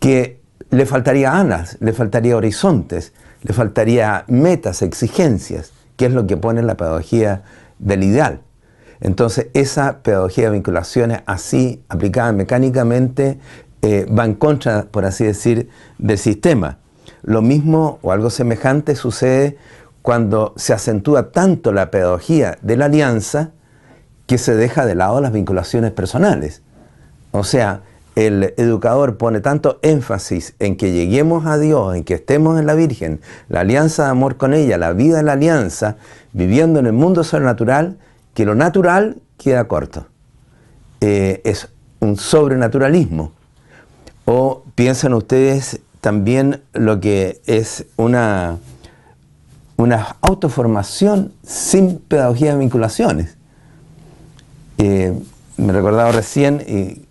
que 0.00 0.40
le 0.70 0.86
faltaría 0.86 1.38
alas, 1.38 1.76
le 1.80 1.92
faltaría 1.92 2.36
horizontes, 2.36 3.12
le 3.42 3.54
faltaría 3.54 4.24
metas, 4.26 4.82
exigencias, 4.82 5.72
que 5.96 6.06
es 6.06 6.12
lo 6.12 6.26
que 6.26 6.36
pone 6.36 6.62
la 6.62 6.76
pedagogía 6.76 7.42
del 7.78 8.02
ideal. 8.02 8.40
Entonces, 9.00 9.46
esa 9.54 9.98
pedagogía 10.02 10.46
de 10.46 10.52
vinculaciones 10.52 11.20
así, 11.26 11.84
aplicada 11.88 12.32
mecánicamente, 12.32 13.38
eh, 13.82 14.06
va 14.06 14.24
en 14.24 14.34
contra, 14.34 14.86
por 14.90 15.04
así 15.04 15.24
decir, 15.24 15.68
del 15.98 16.18
sistema. 16.18 16.78
Lo 17.22 17.42
mismo 17.42 17.98
o 18.02 18.10
algo 18.10 18.30
semejante 18.30 18.96
sucede 18.96 19.56
cuando 20.02 20.54
se 20.56 20.72
acentúa 20.72 21.30
tanto 21.30 21.72
la 21.72 21.90
pedagogía 21.90 22.58
de 22.62 22.76
la 22.76 22.86
alianza 22.86 23.50
que 24.26 24.38
se 24.38 24.54
deja 24.54 24.86
de 24.86 24.94
lado 24.94 25.20
las 25.20 25.32
vinculaciones 25.32 25.92
personales. 25.92 26.62
O 27.30 27.44
sea, 27.44 27.82
el 28.14 28.54
educador 28.56 29.16
pone 29.16 29.40
tanto 29.40 29.78
énfasis 29.82 30.54
en 30.58 30.76
que 30.76 30.92
lleguemos 30.92 31.46
a 31.46 31.56
Dios, 31.56 31.94
en 31.94 32.04
que 32.04 32.14
estemos 32.14 32.58
en 32.58 32.66
la 32.66 32.74
Virgen, 32.74 33.20
la 33.48 33.60
alianza 33.60 34.04
de 34.04 34.10
amor 34.10 34.36
con 34.36 34.54
ella, 34.54 34.76
la 34.76 34.92
vida 34.92 35.18
de 35.18 35.22
la 35.22 35.32
alianza, 35.32 35.96
viviendo 36.32 36.80
en 36.80 36.86
el 36.86 36.92
mundo 36.92 37.22
sobrenatural, 37.22 37.96
que 38.34 38.44
lo 38.44 38.54
natural 38.54 39.18
queda 39.36 39.68
corto. 39.68 40.06
Eh, 41.00 41.40
es 41.44 41.68
un 42.00 42.16
sobrenaturalismo. 42.16 43.32
O 44.24 44.64
piensan 44.74 45.14
ustedes 45.14 45.80
también 46.00 46.62
lo 46.72 47.00
que 47.00 47.40
es 47.46 47.86
una 47.96 48.58
una 49.78 50.16
autoformación 50.20 51.32
sin 51.46 51.98
pedagogía 51.98 52.52
de 52.52 52.58
vinculaciones. 52.58 53.36
Eh, 54.76 55.14
me 55.56 55.72
recordaba 55.72 56.12
recién, 56.12 56.62
y 56.66 57.02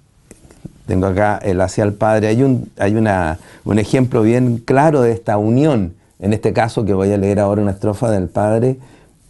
tengo 0.85 1.07
acá 1.07 1.39
el 1.41 1.59
hacia 1.61 1.85
el 1.85 1.93
padre, 1.93 2.27
hay, 2.27 2.43
un, 2.43 2.69
hay 2.77 2.95
una, 2.95 3.39
un 3.63 3.79
ejemplo 3.79 4.21
bien 4.21 4.57
claro 4.57 5.01
de 5.01 5.13
esta 5.13 5.37
unión, 5.37 5.95
en 6.19 6.33
este 6.33 6.53
caso 6.53 6.85
que 6.85 6.93
voy 6.93 7.11
a 7.11 7.17
leer 7.17 7.39
ahora 7.39 7.61
una 7.61 7.71
estrofa 7.71 8.11
del 8.11 8.27
padre, 8.27 8.77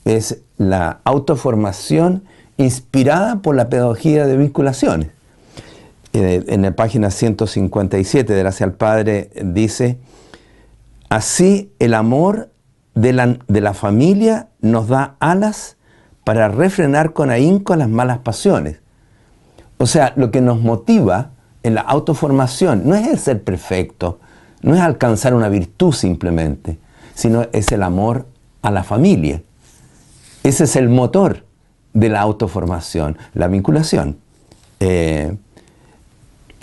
es 0.04 0.40
la 0.58 1.00
autoformación 1.04 2.24
inspirada 2.58 3.38
por 3.38 3.56
la 3.56 3.70
pedagogía 3.70 4.26
de 4.26 4.36
vinculaciones. 4.36 5.10
Eh, 6.14 6.44
en 6.48 6.64
la 6.64 6.72
página 6.72 7.12
157 7.12 8.34
del 8.34 8.48
Hacia 8.48 8.66
el 8.66 8.72
Padre 8.72 9.30
dice, 9.44 9.98
Así 11.10 11.72
el 11.78 11.94
amor 11.94 12.50
de 12.98 13.14
la, 13.14 13.38
de 13.48 13.62
la 13.62 13.76
familia 13.76 14.48
nos 14.60 14.88
da 14.88 15.18
alas 15.20 15.78
para 16.24 16.48
refrenar 16.48 17.14
con 17.14 17.30
ahínco 17.30 17.76
las 17.76 17.90
malas 17.90 18.18
pasiones. 18.20 18.80
O 19.78 19.86
sea, 19.86 20.14
lo 20.16 20.32
que 20.32 20.42
nos 20.42 20.62
motiva 20.62 21.30
en 21.62 21.76
la 21.76 21.82
autoformación 21.82 22.82
no 22.86 22.96
es 22.96 23.08
el 23.08 23.20
ser 23.20 23.44
perfecto, 23.44 24.20
no 24.64 24.74
es 24.74 24.82
alcanzar 24.82 25.36
una 25.36 25.48
virtud 25.48 25.94
simplemente, 25.94 26.80
sino 27.14 27.46
es 27.52 27.72
el 27.72 27.84
amor 27.84 28.26
a 28.64 28.72
la 28.72 28.84
familia. 28.84 29.44
Ese 30.44 30.64
es 30.64 30.76
el 30.76 30.90
motor 30.90 31.46
de 31.94 32.10
la 32.10 32.22
autoformación, 32.22 33.18
la 33.36 33.48
vinculación. 33.48 34.18
Eh, 34.80 35.38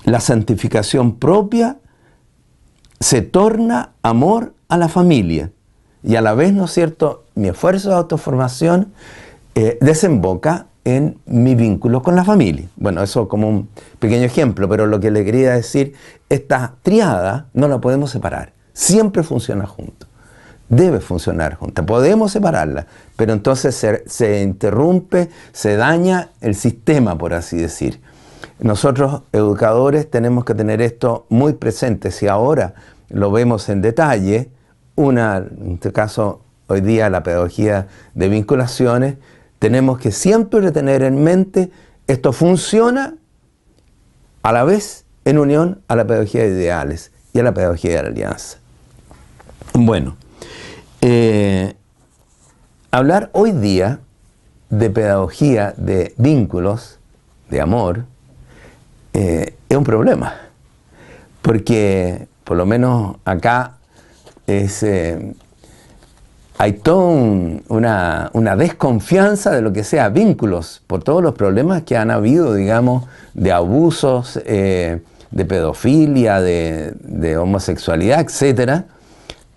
la 0.05 0.19
santificación 0.19 1.17
propia 1.17 1.79
se 2.99 3.23
torna 3.23 3.93
amor 4.03 4.55
a 4.69 4.77
la 4.77 4.89
familia. 4.89 5.53
Y 6.05 6.17
a 6.17 6.21
la 6.21 6.35
vez, 6.35 6.53
¿no 6.53 6.67
es 6.67 6.73
cierto?, 6.73 7.25
mi 7.35 7.49
esfuerzo 7.49 7.89
de 7.89 7.97
autoformación 7.97 8.93
eh, 9.55 9.79
desemboca 9.81 10.67
en 10.85 11.19
mi 11.25 11.55
vínculo 11.55 12.03
con 12.03 12.15
la 12.15 12.25
familia. 12.25 12.69
Bueno, 12.77 13.03
eso 13.03 13.27
como 13.27 13.49
un 13.49 13.69
pequeño 13.99 14.25
ejemplo, 14.25 14.69
pero 14.69 14.87
lo 14.87 15.01
que 15.01 15.11
le 15.11 15.25
quería 15.25 15.55
decir, 15.55 15.95
esta 16.29 16.75
triada 16.83 17.47
no 17.55 17.69
la 17.69 17.81
podemos 17.81 18.11
separar, 18.11 18.53
siempre 18.75 19.23
funciona 19.23 19.67
junto, 19.67 20.07
debe 20.69 21.01
funcionar 21.01 21.55
junto, 21.55 21.87
podemos 21.87 22.33
separarla, 22.33 22.87
pero 23.17 23.33
entonces 23.33 23.75
se, 23.75 24.05
se 24.07 24.43
interrumpe, 24.43 25.31
se 25.53 25.77
daña 25.77 26.29
el 26.43 26.55
sistema, 26.55 27.17
por 27.17 27.33
así 27.33 27.57
decir. 27.57 28.01
Nosotros, 28.61 29.23
educadores, 29.33 30.11
tenemos 30.11 30.45
que 30.45 30.55
tener 30.55 30.81
esto 30.83 31.27
muy 31.29 31.55
presente. 31.55 32.11
Si 32.11 32.29
ahora 32.29 32.75
lo 33.09 33.31
vemos 33.31 33.69
en 33.69 33.83
detalle, 33.83 34.51
una, 34.97 35.39
en 35.39 35.73
este 35.73 35.93
caso, 35.93 36.43
hoy 36.67 36.81
día 36.81 37.11
la 37.11 37.23
pedagogía 37.23 37.89
de 38.15 38.29
vinculaciones, 38.29 39.17
tenemos 39.59 39.99
que 39.99 40.13
siempre 40.13 40.71
tener 40.73 41.03
en 41.03 41.23
mente 41.23 41.71
esto 42.07 42.33
funciona 42.33 43.15
a 44.43 44.53
la 44.53 44.65
vez 44.65 45.05
en 45.25 45.39
unión 45.39 45.81
a 45.89 45.97
la 45.97 46.07
pedagogía 46.07 46.43
de 46.43 46.51
ideales 46.51 47.13
y 47.33 47.41
a 47.41 47.43
la 47.43 47.55
pedagogía 47.55 47.97
de 47.97 48.03
la 48.03 48.09
alianza. 48.09 48.59
Bueno, 49.73 50.17
eh, 51.01 51.75
hablar 52.91 53.31
hoy 53.33 53.53
día 53.53 54.01
de 54.69 54.91
pedagogía 54.91 55.75
de 55.77 56.15
vínculos, 56.19 56.99
de 57.49 57.61
amor, 57.61 58.05
eh, 59.15 59.55
es 59.69 59.77
un 59.77 59.85
problema, 59.85 60.35
porque 61.43 62.29
por 62.45 62.57
lo 62.57 62.67
menos 62.67 63.17
acá 63.25 63.79
eh, 64.47 65.35
hay 66.57 66.73
toda 66.75 67.05
una, 67.69 68.57
desconfianza 68.57 69.51
de 69.51 69.63
lo 69.63 69.73
que 69.73 69.85
sea 69.85 70.09
vínculos, 70.09 70.83
por 70.87 71.03
todos 71.03 71.23
los 71.23 71.35
problemas 71.35 71.83
que 71.83 71.97
han 71.97 72.11
habido, 72.11 72.55
digamos, 72.55 73.05
de 73.35 73.53
abusos, 73.53 74.41
eh, 74.45 75.01
de 75.31 75.45
pedofilia, 75.45 76.41
de, 76.41 77.37
homosexualidad, 77.37 78.21
etc. 78.21 78.85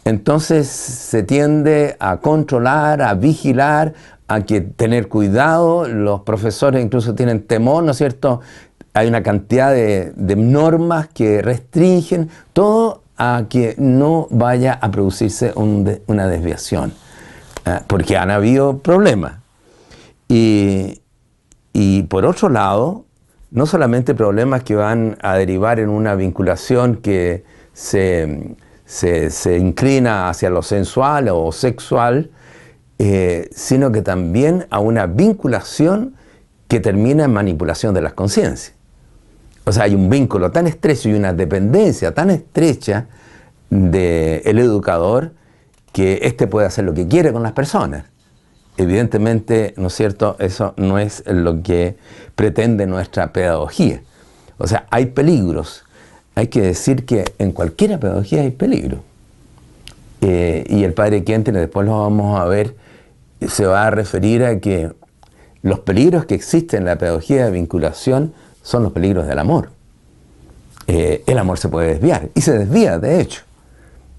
Entonces 0.05 0.67
se 0.67 1.21
tiende 1.21 1.95
a 1.99 2.17
controlar, 2.17 3.01
a 3.01 3.13
vigilar, 3.13 3.93
a 4.27 4.41
que 4.41 4.61
tener 4.61 5.07
cuidado, 5.07 5.87
los 5.87 6.21
profesores 6.21 6.83
incluso 6.83 7.13
tienen 7.13 7.43
temor, 7.45 7.83
¿no 7.83 7.91
es 7.91 7.97
cierto?, 7.97 8.41
hay 8.93 9.07
una 9.07 9.21
cantidad 9.21 9.71
de, 9.71 10.35
normas 10.35 11.07
que 11.07 11.43
restringen 11.43 12.29
todo 12.51 13.03
a 13.17 13.45
que 13.49 13.75
no 13.77 14.27
vaya 14.29 14.73
a 14.73 14.91
producirse 14.91 15.53
una 15.55 16.27
desviación, 16.27 16.93
¿eh? 17.65 17.79
porque 17.87 18.17
han 18.17 18.31
habido 18.31 18.79
problemas. 18.79 19.39
Y, 20.29 21.01
por 22.09 22.25
otro 22.25 22.49
lado, 22.49 23.05
no 23.51 23.65
solamente 23.65 24.13
problemas 24.13 24.63
que 24.63 24.75
van 24.75 25.17
a 25.21 25.35
derivar 25.35 25.79
en 25.79 25.89
una 25.89 26.15
vinculación 26.15 26.97
que 26.97 27.43
se, 27.73 28.55
inclina 29.57 30.29
hacia 30.29 30.49
lo 30.49 30.61
sensual 30.61 31.29
o 31.29 31.51
sexual, 31.51 32.29
eh, 32.99 33.47
sino 33.51 33.91
que 33.91 34.01
también 34.01 34.65
a 34.69 34.79
una 34.79 35.05
vinculación 35.05 36.15
que 36.67 36.79
termina 36.79 37.25
en 37.25 37.33
manipulación 37.33 37.93
de 37.93 38.01
las 38.01 38.13
conciencias. 38.13 38.76
O 39.67 39.71
sea, 39.73 39.83
hay 39.83 39.95
un 39.95 40.09
vínculo 40.09 40.49
tan 40.49 40.65
estrecho 40.65 41.09
y 41.09 41.13
una 41.13 41.33
dependencia 41.33 42.13
tan 42.13 42.29
estrecha 42.29 43.07
del 43.69 44.59
educador 44.59 45.33
que 45.91 46.21
éste 46.23 46.47
puede 46.47 46.67
hacer 46.67 46.85
lo 46.85 46.93
que 46.93 47.05
quiere 47.05 47.33
con 47.33 47.43
las 47.43 47.51
personas. 47.51 48.05
Evidentemente, 48.77 49.73
¿no 49.75 49.87
es 49.87 49.93
cierto? 49.93 50.37
Eso 50.39 50.73
no 50.77 50.99
es 50.99 51.21
lo 51.27 51.63
que 51.63 51.97
pretende 52.33 52.87
nuestra 52.87 53.33
pedagogía. 53.33 54.01
O 54.57 54.67
sea, 54.67 54.87
hay 54.89 55.07
peligros. 55.07 55.83
Hay 56.35 56.47
que 56.47 56.61
decir 56.61 57.05
que 57.05 57.25
en 57.37 57.51
cualquier 57.51 57.99
pedagogía 57.99 58.43
hay 58.43 58.51
peligro. 58.51 58.99
Eh, 60.21 60.63
y 60.69 60.85
el 60.85 60.93
padre 60.93 61.25
Quente, 61.25 61.51
después 61.51 61.85
lo 61.85 61.99
vamos 61.99 62.39
a 62.39 62.45
ver, 62.45 62.77
se 63.45 63.65
va 63.65 63.87
a 63.87 63.91
referir 63.91 64.45
a 64.45 64.61
que 64.61 64.93
los 65.61 65.81
peligros 65.81 66.25
que 66.25 66.35
existen 66.35 66.83
en 66.83 66.85
la 66.85 66.97
pedagogía 66.97 67.43
de 67.43 67.51
vinculación 67.51 68.31
son 68.67 68.83
los 68.83 68.91
peligros 68.91 69.25
del 69.25 69.39
amor. 69.39 69.69
Eh, 70.87 71.23
el 71.25 71.37
amor 71.37 71.57
se 71.57 71.69
puede 71.69 71.87
desviar, 71.87 72.27
y 72.35 72.41
se 72.41 72.57
desvía, 72.57 72.99
de 72.99 73.21
hecho, 73.21 73.43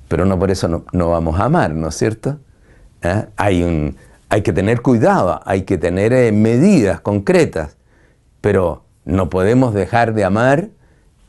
pero 0.08 0.24
no 0.24 0.38
por 0.38 0.50
eso 0.50 0.84
no, 0.90 1.10
vamos 1.10 1.38
a 1.38 1.44
amar, 1.44 1.72
¿no 1.72 1.88
es 1.88 1.94
cierto? 1.94 2.38
¿Eh? 3.02 3.26
Hay, 3.36 3.62
un, 3.62 3.96
hay 4.30 4.40
que 4.40 4.54
tener 4.54 4.80
cuidado, 4.80 5.42
hay 5.44 5.62
que 5.62 5.76
tener 5.76 6.14
eh, 6.14 6.32
medidas 6.32 7.02
concretas, 7.02 7.76
pero 8.40 8.84
no 9.04 9.28
podemos 9.28 9.74
dejar 9.74 10.14
de 10.14 10.24
amar 10.24 10.68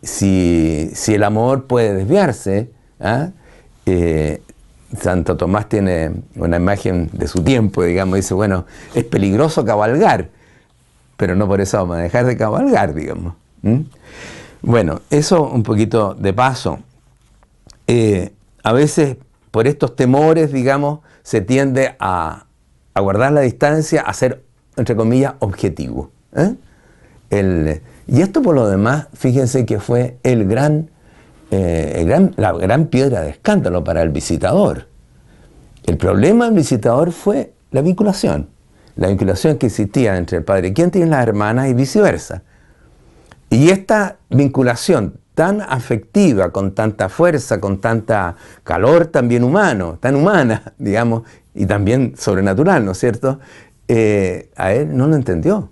si, 0.01 0.89
el 1.07 1.23
amor 1.23 1.65
puede 1.67 1.93
desviarse. 1.93 2.71
Santo 4.97 5.35
Tomás 5.35 5.67
tiene 5.67 6.11
una 6.35 6.55
imagen 6.55 7.09
de 7.11 7.27
su 7.27 7.43
tiempo, 7.43 7.83
digamos, 7.83 8.15
dice, 8.15 8.33
bueno, 8.33 8.65
es 8.95 9.03
peligroso 9.03 9.65
cabalgar, 9.65 10.29
pero 11.19 11.35
no 11.35 11.49
por 11.49 11.59
eso 11.59 11.75
vamos 11.75 11.97
a 11.97 11.99
dejar 11.99 12.25
de 12.25 12.37
cabalgar, 12.37 12.93
digamos. 12.93 13.33
Bueno, 14.61 15.01
eso 15.09 15.49
un 15.49 15.63
poquito 15.63 16.13
de 16.13 16.31
paso. 16.31 16.79
Eh, 17.87 18.31
a 18.63 18.71
veces 18.71 19.17
por 19.51 19.67
estos 19.67 19.97
temores, 19.97 20.53
digamos, 20.53 20.99
se 21.21 21.41
tiende 21.41 21.97
a, 21.99 22.45
guardar 22.95 23.33
la 23.33 23.41
distancia, 23.41 24.01
a 24.01 24.13
ser, 24.13 24.43
entre 24.77 24.95
comillas, 24.95 25.33
objetivo. 25.39 26.09
¿eh? 26.35 27.81
y 28.07 28.21
esto 28.21 28.41
por 28.41 28.55
lo 28.55 28.69
demás, 28.69 29.07
fíjense 29.13 29.65
que 29.65 29.81
fue 29.81 30.17
el 30.23 30.47
gran, 30.47 30.89
eh, 31.51 31.95
el 31.97 32.07
gran, 32.07 32.33
la 32.37 32.53
gran 32.53 32.85
piedra 32.85 33.21
de 33.21 33.31
escándalo 33.31 33.83
para 33.83 34.03
el 34.03 34.09
visitador. 34.09 34.87
El 35.85 35.97
problema 35.97 36.45
del 36.45 36.53
visitador 36.53 37.11
fue 37.11 37.51
la 37.71 37.81
vinculación 37.81 38.47
la 38.95 39.07
vinculación 39.07 39.57
que 39.57 39.67
existía 39.67 40.17
entre 40.17 40.37
el 40.37 40.43
padre 40.43 40.73
quien 40.73 40.91
tiene 40.91 41.07
las 41.07 41.23
hermanas 41.23 41.67
y 41.69 41.73
viceversa. 41.73 42.43
Y 43.49 43.69
esta 43.69 44.17
vinculación 44.29 45.19
tan 45.33 45.61
afectiva, 45.61 46.51
con 46.51 46.75
tanta 46.75 47.09
fuerza, 47.09 47.59
con 47.59 47.79
tanta 47.79 48.35
calor 48.63 49.07
también 49.07 49.43
humano, 49.43 49.97
tan 49.99 50.15
humana, 50.15 50.73
digamos, 50.77 51.23
y 51.55 51.65
también 51.65 52.13
sobrenatural, 52.17 52.85
¿no 52.85 52.91
es 52.91 52.99
cierto? 52.99 53.39
Eh, 53.87 54.49
a 54.55 54.73
él 54.73 54.95
no 54.95 55.07
lo 55.07 55.15
entendió. 55.15 55.69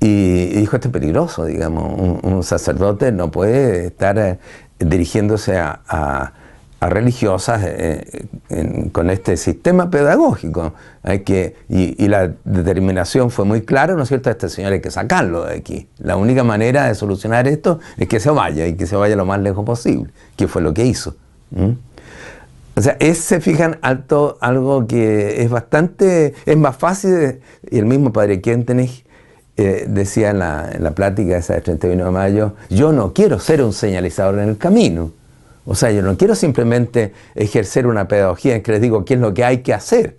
Y, 0.00 0.46
dijo, 0.46 0.76
esto 0.76 0.88
es 0.88 0.92
peligroso, 0.92 1.44
digamos, 1.44 2.20
un, 2.22 2.42
sacerdote 2.42 3.12
no 3.12 3.30
puede 3.30 3.88
estar 3.88 4.18
eh, 4.18 4.38
dirigiéndose 4.78 5.58
a 5.58 6.32
religiosas 6.88 7.62
eh, 7.64 8.26
con 8.92 9.10
este 9.10 9.36
sistema 9.36 9.90
pedagógico. 9.90 10.72
Hay 11.02 11.20
que, 11.20 11.56
y, 11.68 12.08
la 12.08 12.32
determinación 12.44 13.30
fue 13.30 13.44
muy 13.44 13.62
clara, 13.62 13.94
¿no 13.94 14.02
es 14.02 14.08
cierto? 14.08 14.30
A 14.30 14.32
este 14.32 14.48
señor 14.48 14.72
hay 14.72 14.80
que 14.80 14.90
sacarlo 14.90 15.44
de 15.44 15.56
aquí. 15.56 15.88
La 15.98 16.16
única 16.16 16.42
manera 16.42 16.86
de 16.86 16.94
solucionar 16.94 17.46
esto 17.46 17.80
es 17.98 18.08
que 18.08 18.18
se 18.18 18.30
vaya 18.30 18.66
y 18.66 18.74
que 18.74 18.86
se 18.86 18.96
vaya 18.96 19.14
lo 19.14 19.26
más 19.26 19.40
lejos 19.40 19.64
posible, 19.64 20.10
que 20.36 20.48
fue 20.48 20.62
lo 20.62 20.72
que 20.72 20.86
hizo. 20.86 21.14
O 22.76 22.80
sea, 22.80 22.96
es, 22.98 23.18
se 23.18 23.40
fijan, 23.40 23.78
algo 23.82 24.86
que 24.86 25.42
es 25.42 25.50
bastante, 25.50 26.34
es 26.46 26.56
más 26.56 26.76
fácil, 26.76 27.40
y 27.70 27.78
el 27.78 27.84
mismo 27.84 28.12
padre 28.12 28.40
Quentenich 28.40 29.04
eh, 29.56 29.84
decía 29.86 30.30
en 30.30 30.38
la, 30.38 30.70
en 30.72 30.82
la 30.82 30.92
plática 30.92 31.36
esa 31.36 31.54
de 31.54 31.60
31 31.60 32.06
de 32.06 32.10
mayo, 32.10 32.54
yo 32.70 32.92
no 32.92 33.12
quiero 33.12 33.38
ser 33.38 33.62
un 33.62 33.74
señalizador 33.74 34.38
en 34.38 34.48
el 34.48 34.56
camino 34.56 35.12
o 35.70 35.76
sea, 35.76 35.92
yo 35.92 36.02
no 36.02 36.16
quiero 36.16 36.34
simplemente 36.34 37.12
ejercer 37.36 37.86
una 37.86 38.08
pedagogía 38.08 38.56
en 38.56 38.62
que 38.64 38.72
les 38.72 38.80
digo 38.80 39.04
qué 39.04 39.14
es 39.14 39.20
lo 39.20 39.32
que 39.32 39.44
hay 39.44 39.58
que 39.58 39.72
hacer. 39.72 40.16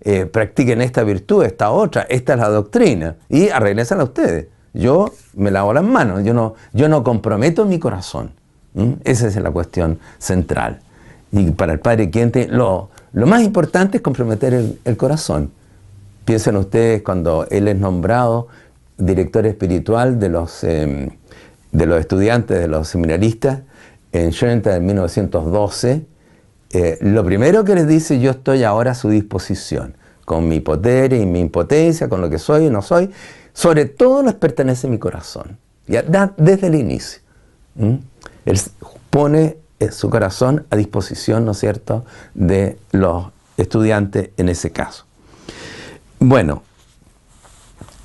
Eh, 0.00 0.26
practiquen 0.26 0.82
esta 0.82 1.04
virtud, 1.04 1.44
esta 1.44 1.70
otra, 1.70 2.02
esta 2.08 2.32
es 2.32 2.40
la 2.40 2.48
doctrina 2.48 3.14
y 3.28 3.48
arreglésela 3.48 4.02
ustedes. 4.02 4.48
Yo 4.74 5.12
me 5.34 5.52
lavo 5.52 5.72
las 5.72 5.84
manos, 5.84 6.24
yo 6.24 6.34
no, 6.34 6.56
yo 6.72 6.88
no 6.88 7.04
comprometo 7.04 7.64
mi 7.64 7.78
corazón. 7.78 8.32
Esa 9.04 9.28
es 9.28 9.36
la 9.36 9.52
cuestión 9.52 10.00
central. 10.18 10.80
Y 11.30 11.52
para 11.52 11.74
el 11.74 11.78
padre 11.78 12.10
Quiente, 12.10 12.48
lo, 12.48 12.90
lo 13.12 13.26
más 13.28 13.44
importante 13.44 13.98
es 13.98 14.02
comprometer 14.02 14.52
el, 14.84 14.96
corazón. 14.96 15.52
Piensen 16.24 16.56
ustedes 16.56 17.02
cuando 17.02 17.46
él 17.52 17.68
es 17.68 17.76
nombrado 17.76 18.48
director 18.96 19.46
espiritual 19.46 20.18
de 20.18 20.28
los, 20.28 20.64
em, 20.64 21.10
de 21.70 21.86
los 21.86 22.00
estudiantes, 22.00 22.58
de 22.58 22.66
los 22.66 22.88
seminaristas, 22.88 23.60
en 24.12 24.32
Schoenstatt 24.32 24.76
en 24.76 24.86
1912, 24.86 26.06
eh, 26.70 26.98
lo 27.00 27.24
primero 27.24 27.64
que 27.64 27.74
les 27.74 27.86
dice, 27.86 28.20
yo 28.20 28.30
estoy 28.30 28.64
ahora 28.64 28.92
a 28.92 28.94
su 28.94 29.08
disposición, 29.08 29.96
con 30.24 30.48
mi 30.48 30.60
poder 30.60 31.12
y 31.12 31.24
mi 31.26 31.40
impotencia, 31.40 32.08
con 32.08 32.20
lo 32.20 32.28
que 32.28 32.38
soy 32.38 32.66
y 32.66 32.70
no 32.70 32.82
soy, 32.82 33.10
sobre 33.52 33.86
todo 33.86 34.22
les 34.22 34.34
pertenece 34.34 34.88
mi 34.88 34.98
corazón, 34.98 35.58
ya, 35.86 36.02
desde 36.36 36.66
el 36.66 36.74
inicio. 36.74 37.20
Él 38.44 38.60
pone 39.10 39.58
eh, 39.80 39.92
su 39.92 40.10
corazón 40.10 40.66
a 40.70 40.76
disposición, 40.76 41.44
¿no 41.44 41.52
es 41.52 41.58
cierto?, 41.58 42.04
de 42.34 42.78
los 42.92 43.26
estudiantes 43.56 44.30
en 44.36 44.48
ese 44.48 44.70
caso. 44.70 45.04
Bueno, 46.18 46.62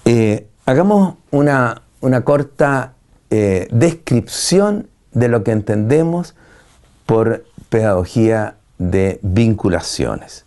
eh, 0.06 0.48
hagamos 0.66 1.16
una, 1.32 1.82
corta 2.24 2.94
eh, 3.30 3.68
descripción 3.72 4.88
de 5.14 5.28
lo 5.28 5.44
que 5.44 5.52
entendemos 5.52 6.36
por 7.06 7.44
pedagogía 7.70 8.56
de 8.78 9.20
vinculaciones. 9.22 10.46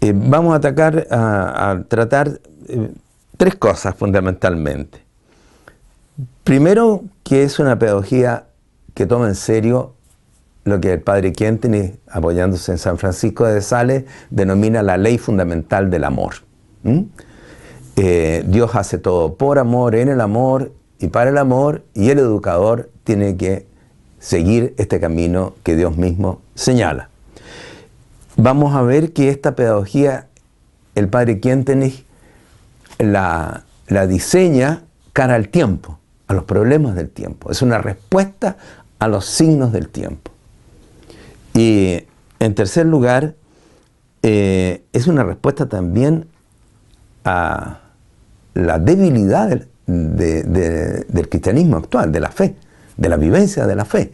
vamos 0.00 0.52
a, 0.52 0.56
atacar, 0.56 1.06
a 1.10 1.82
tratar 1.88 2.40
tres 3.36 3.56
cosas 3.56 3.94
fundamentalmente. 3.94 5.02
Primero, 6.44 7.04
que 7.22 7.44
es 7.44 7.58
una 7.58 7.78
pedagogía 7.78 8.46
que 8.94 9.06
toma 9.06 9.28
en 9.28 9.34
serio 9.34 9.94
lo 10.64 10.80
que 10.80 10.92
el 10.92 11.00
padre 11.00 11.32
Quentini, 11.32 11.94
apoyándose 12.08 12.72
en 12.72 12.78
San 12.78 12.98
Francisco 12.98 13.44
de 13.46 13.60
Sales, 13.62 14.04
denomina 14.30 14.82
la 14.82 14.96
ley 14.96 15.18
fundamental 15.18 15.90
del 15.90 16.04
amor. 16.04 16.34
Eh, 17.96 18.44
Dios 18.46 18.74
hace 18.74 18.98
todo 18.98 19.34
por 19.34 19.58
amor, 19.58 19.96
en 19.96 20.08
el 20.08 20.20
amor 20.20 20.72
y 20.98 21.08
para 21.08 21.30
el 21.30 21.38
amor, 21.38 21.82
y 21.94 22.10
el 22.10 22.20
educador 22.20 22.90
tiene 23.04 23.36
que 23.36 23.66
seguir 24.18 24.74
este 24.78 25.00
camino 25.00 25.54
que 25.62 25.76
Dios 25.76 25.96
mismo 25.96 26.40
señala. 26.54 27.08
Vamos 28.36 28.74
a 28.74 28.82
ver 28.82 29.12
que 29.12 29.28
esta 29.28 29.54
pedagogía, 29.54 30.28
el 30.94 31.08
padre 31.08 31.40
Quentini 31.40 32.04
la, 32.98 33.64
la 33.88 34.06
diseña 34.06 34.84
cara 35.12 35.34
al 35.34 35.48
tiempo 35.48 35.98
a 36.28 36.34
los 36.34 36.44
problemas 36.44 36.94
del 36.94 37.10
tiempo. 37.10 37.50
Es 37.50 37.62
una 37.62 37.78
respuesta 37.78 38.56
a 38.98 39.08
los 39.08 39.26
signos 39.26 39.72
del 39.72 39.88
tiempo. 39.88 40.30
Y 41.54 42.04
en 42.38 42.54
tercer 42.54 42.86
lugar, 42.86 43.34
eh, 44.22 44.84
es 44.92 45.06
una 45.06 45.24
respuesta 45.24 45.68
también 45.68 46.26
a 47.24 47.80
la 48.54 48.78
debilidad 48.78 49.66
del, 49.86 51.28
cristianismo 51.28 51.76
actual, 51.76 52.12
de 52.12 52.20
la 52.20 52.30
fe, 52.30 52.54
de 53.02 53.08
la 53.08 53.16
vivencia 53.16 53.66
de 53.66 53.74
la 53.74 53.84
fe. 53.84 54.12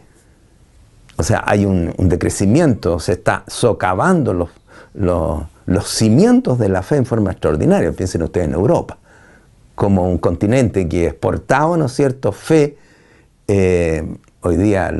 O 1.15 1.23
sea, 1.23 1.43
hay 1.45 1.65
un, 1.65 1.93
decrecimiento, 2.09 2.99
se 2.99 3.13
está 3.13 3.43
socavando 3.47 4.33
los, 4.33 4.49
los, 4.93 5.87
cimientos 5.87 6.57
de 6.57 6.69
la 6.69 6.81
fe 6.81 6.95
en 6.95 7.05
forma 7.05 7.31
extraordinaria. 7.31 7.91
Piensen 7.91 8.23
ustedes 8.23 8.47
en 8.47 8.53
Europa 8.53 8.97
como 9.75 10.09
un 10.09 10.17
continente 10.17 10.89
que 10.89 11.07
exportaba, 11.07 11.77
¿no 11.77 11.85
es 11.85 11.93
cierto?, 11.93 12.31
fe, 12.31 12.77
eh, 13.47 14.03
hoy 14.41 14.57
día 14.57 14.91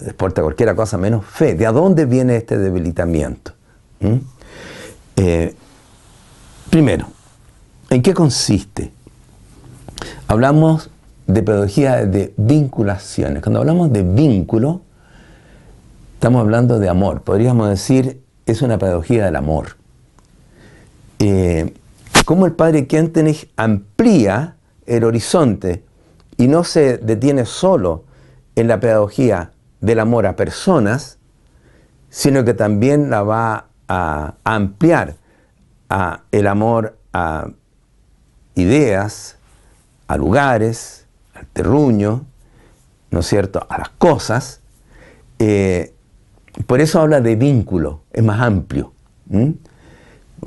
exporta 0.00 0.42
cualquier 0.42 0.74
cosa 0.74 0.96
menos 0.96 1.24
fe. 1.26 1.54
¿De 1.54 1.66
dónde 1.66 2.06
viene 2.06 2.36
este 2.36 2.56
debilitamiento? 2.56 3.52
¿Mm? 4.00 4.16
Eh, 5.16 5.54
primero, 6.70 7.06
¿en 7.90 8.02
qué 8.02 8.14
consiste? 8.14 8.90
Hablamos 10.26 10.90
de 11.26 11.42
pedagogía 11.42 12.04
de 12.06 12.34
vinculaciones. 12.36 13.42
Cuando 13.42 13.60
hablamos 13.60 13.92
de 13.92 14.02
vínculo, 14.02 14.82
estamos 16.14 16.40
hablando 16.40 16.78
de 16.78 16.88
amor. 16.88 17.22
Podríamos 17.22 17.68
decir, 17.68 18.22
es 18.46 18.62
una 18.62 18.78
pedagogía 18.78 19.24
del 19.24 19.36
amor. 19.36 19.76
Eh, 21.18 21.74
cómo 22.24 22.46
el 22.46 22.52
padre 22.52 22.86
Kentenich 22.86 23.50
amplía 23.56 24.56
el 24.86 25.04
horizonte 25.04 25.82
y 26.36 26.48
no 26.48 26.64
se 26.64 26.98
detiene 26.98 27.46
solo 27.46 28.04
en 28.56 28.68
la 28.68 28.80
pedagogía 28.80 29.52
del 29.80 30.00
amor 30.00 30.26
a 30.26 30.36
personas, 30.36 31.18
sino 32.10 32.44
que 32.44 32.54
también 32.54 33.10
la 33.10 33.22
va 33.22 33.66
a 33.88 34.34
ampliar 34.44 35.16
a 35.88 36.22
el 36.32 36.46
amor 36.46 36.96
a 37.12 37.48
ideas, 38.54 39.36
a 40.06 40.16
lugares, 40.16 41.03
al 41.34 41.46
terruño, 41.46 42.24
¿no 43.10 43.20
es 43.20 43.26
cierto?, 43.26 43.66
a 43.68 43.78
las 43.78 43.90
cosas. 43.90 44.60
Eh, 45.38 45.92
por 46.66 46.80
eso 46.80 47.00
habla 47.00 47.20
de 47.20 47.36
vínculo, 47.36 48.02
es 48.12 48.22
más 48.22 48.40
amplio. 48.40 48.92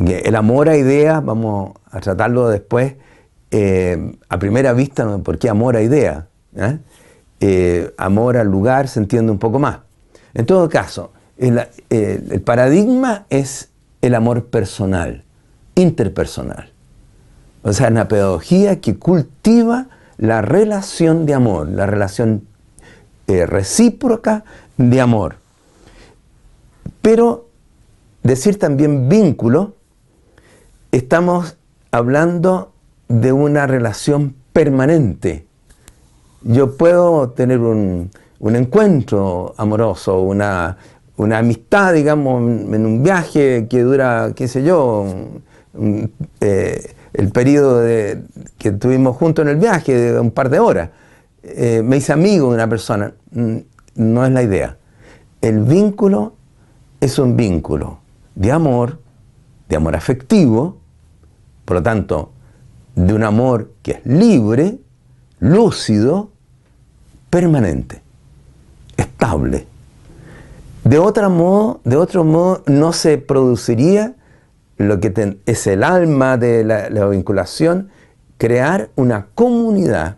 El 0.05 0.35
amor 0.35 0.69
a 0.69 0.77
ideas, 0.77 1.23
vamos 1.23 1.73
a 1.89 1.99
tratarlo 1.99 2.49
después, 2.49 2.95
eh, 3.51 4.15
a 4.29 4.39
primera 4.39 4.73
vista, 4.73 5.17
¿por 5.19 5.37
qué 5.37 5.49
amor 5.49 5.75
a 5.75 5.81
ideas? 5.81 6.25
¿Eh? 6.55 7.93
Amor 7.97 8.37
al 8.37 8.47
lugar 8.47 8.87
se 8.87 8.99
entiende 8.99 9.31
un 9.31 9.39
poco 9.39 9.59
más. 9.59 9.79
En 10.33 10.45
todo 10.45 10.69
caso, 10.69 11.11
el, 11.37 12.41
paradigma 12.43 13.25
es 13.29 13.69
el 14.01 14.15
amor 14.15 14.45
personal, 14.45 15.23
interpersonal. 15.75 16.71
O 17.63 17.73
sea, 17.73 17.89
una 17.89 18.07
pedagogía 18.07 18.79
que 18.79 18.97
cultiva 18.97 19.87
la 20.17 20.41
relación 20.41 21.25
de 21.25 21.33
amor, 21.33 21.69
la 21.69 21.85
relación 21.85 22.47
recíproca 23.27 24.43
de 24.77 25.01
amor. 25.01 25.35
Pero 27.01 27.47
decir 28.23 28.57
también 28.59 29.09
vínculo 29.09 29.75
estamos 30.91 31.57
hablando 31.91 32.73
de 33.07 33.31
una 33.31 33.67
relación 33.67 34.35
permanente. 34.53 35.45
Yo 36.41 36.77
puedo 36.77 37.29
tener 37.29 37.59
un, 37.59 38.11
encuentro 38.39 39.53
amoroso, 39.57 40.21
una, 40.21 40.77
amistad, 41.17 41.93
digamos, 41.93 42.41
en 42.41 42.85
un 42.85 43.03
viaje 43.03 43.67
que 43.69 43.81
dura, 43.81 44.31
qué 44.35 44.47
sé 44.47 44.63
yo, 44.63 45.05
eh, 46.41 46.95
el 47.17 47.31
periodo 47.31 47.81
que 48.59 48.71
tuvimos 48.71 49.17
juntos 49.17 49.43
en 49.43 49.49
el 49.49 49.57
viaje, 49.57 49.93
de 49.93 50.19
un 50.19 50.29
par 50.29 50.51
de 50.51 50.59
horas. 50.59 50.91
Eh, 51.41 51.81
me 51.83 51.97
hice 51.97 52.13
amigo 52.13 52.49
de 52.49 52.55
una 52.55 52.69
persona. 52.69 53.11
Mm, 53.31 53.57
no 53.95 54.23
es 54.23 54.31
la 54.31 54.43
idea. 54.43 54.77
El 55.41 55.63
vínculo 55.63 56.35
es 57.01 57.17
un 57.17 57.35
vínculo 57.35 57.97
de 58.35 58.51
amor, 58.51 58.99
de 59.67 59.75
amor 59.75 59.95
afectivo, 59.95 60.77
por 61.65 61.77
lo 61.77 61.83
tanto, 61.83 62.33
de 62.93 63.11
un 63.15 63.23
amor 63.23 63.71
que 63.81 63.93
es 63.93 64.05
libre, 64.05 64.77
lúcido, 65.39 66.29
permanente, 67.31 68.03
estable. 68.95 69.65
De 70.83 70.99
otro 70.99 71.31
modo, 71.31 71.81
de 71.83 71.97
otro 71.97 72.23
modo 72.23 72.61
no 72.67 72.93
se 72.93 73.17
produciría 73.17 74.16
lo 74.77 74.99
que 74.99 75.37
es 75.45 75.67
el 75.67 75.83
alma 75.83 76.37
de 76.37 76.63
la, 76.63 76.89
la 76.89 77.07
vinculación, 77.07 77.89
crear 78.37 78.89
una 78.95 79.27
comunidad 79.33 80.17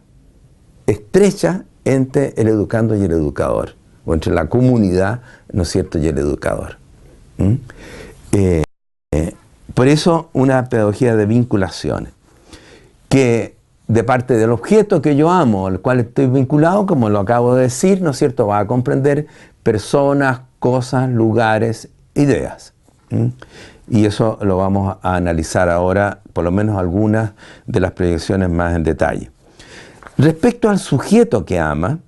estrecha 0.85 1.65
entre 1.85 2.33
el 2.37 2.47
educando 2.47 2.95
y 2.95 3.03
el 3.03 3.11
educador, 3.11 3.75
o 4.05 4.13
entre 4.13 4.33
la 4.33 4.47
comunidad, 4.47 5.21
¿no 5.51 5.63
es 5.63 5.69
cierto?, 5.69 5.97
y 5.97 6.07
el 6.07 6.17
educador. 6.17 6.77
¿Mm? 7.37 7.53
Eh, 8.33 8.63
por 9.73 9.87
eso 9.87 10.29
una 10.33 10.65
pedagogía 10.65 11.15
de 11.15 11.25
vinculaciones, 11.25 12.11
que 13.07 13.55
de 13.87 14.03
parte 14.03 14.35
del 14.35 14.51
objeto 14.51 15.01
que 15.01 15.15
yo 15.15 15.31
amo, 15.31 15.67
al 15.67 15.79
cual 15.79 16.01
estoy 16.01 16.27
vinculado, 16.27 16.85
como 16.85 17.09
lo 17.09 17.19
acabo 17.19 17.55
de 17.55 17.63
decir, 17.63 18.01
¿no 18.01 18.11
es 18.11 18.17
cierto?, 18.17 18.47
va 18.47 18.59
a 18.59 18.67
comprender 18.67 19.27
personas, 19.63 20.41
cosas, 20.59 21.09
lugares, 21.09 21.89
ideas. 22.13 22.73
Y 23.89 24.05
eso 24.05 24.37
lo 24.41 24.57
vamos 24.57 24.97
a 25.01 25.15
analizar 25.15 25.69
ahora, 25.69 26.19
por 26.33 26.43
lo 26.43 26.51
menos 26.51 26.77
algunas 26.77 27.31
de 27.65 27.79
las 27.79 27.91
proyecciones 27.91 28.49
más 28.49 28.75
en 28.75 28.83
detalle. 28.83 29.31
Respecto 30.17 30.69
al 30.69 30.79
sujeto 30.79 31.45
que 31.45 31.59
ama, 31.59 31.99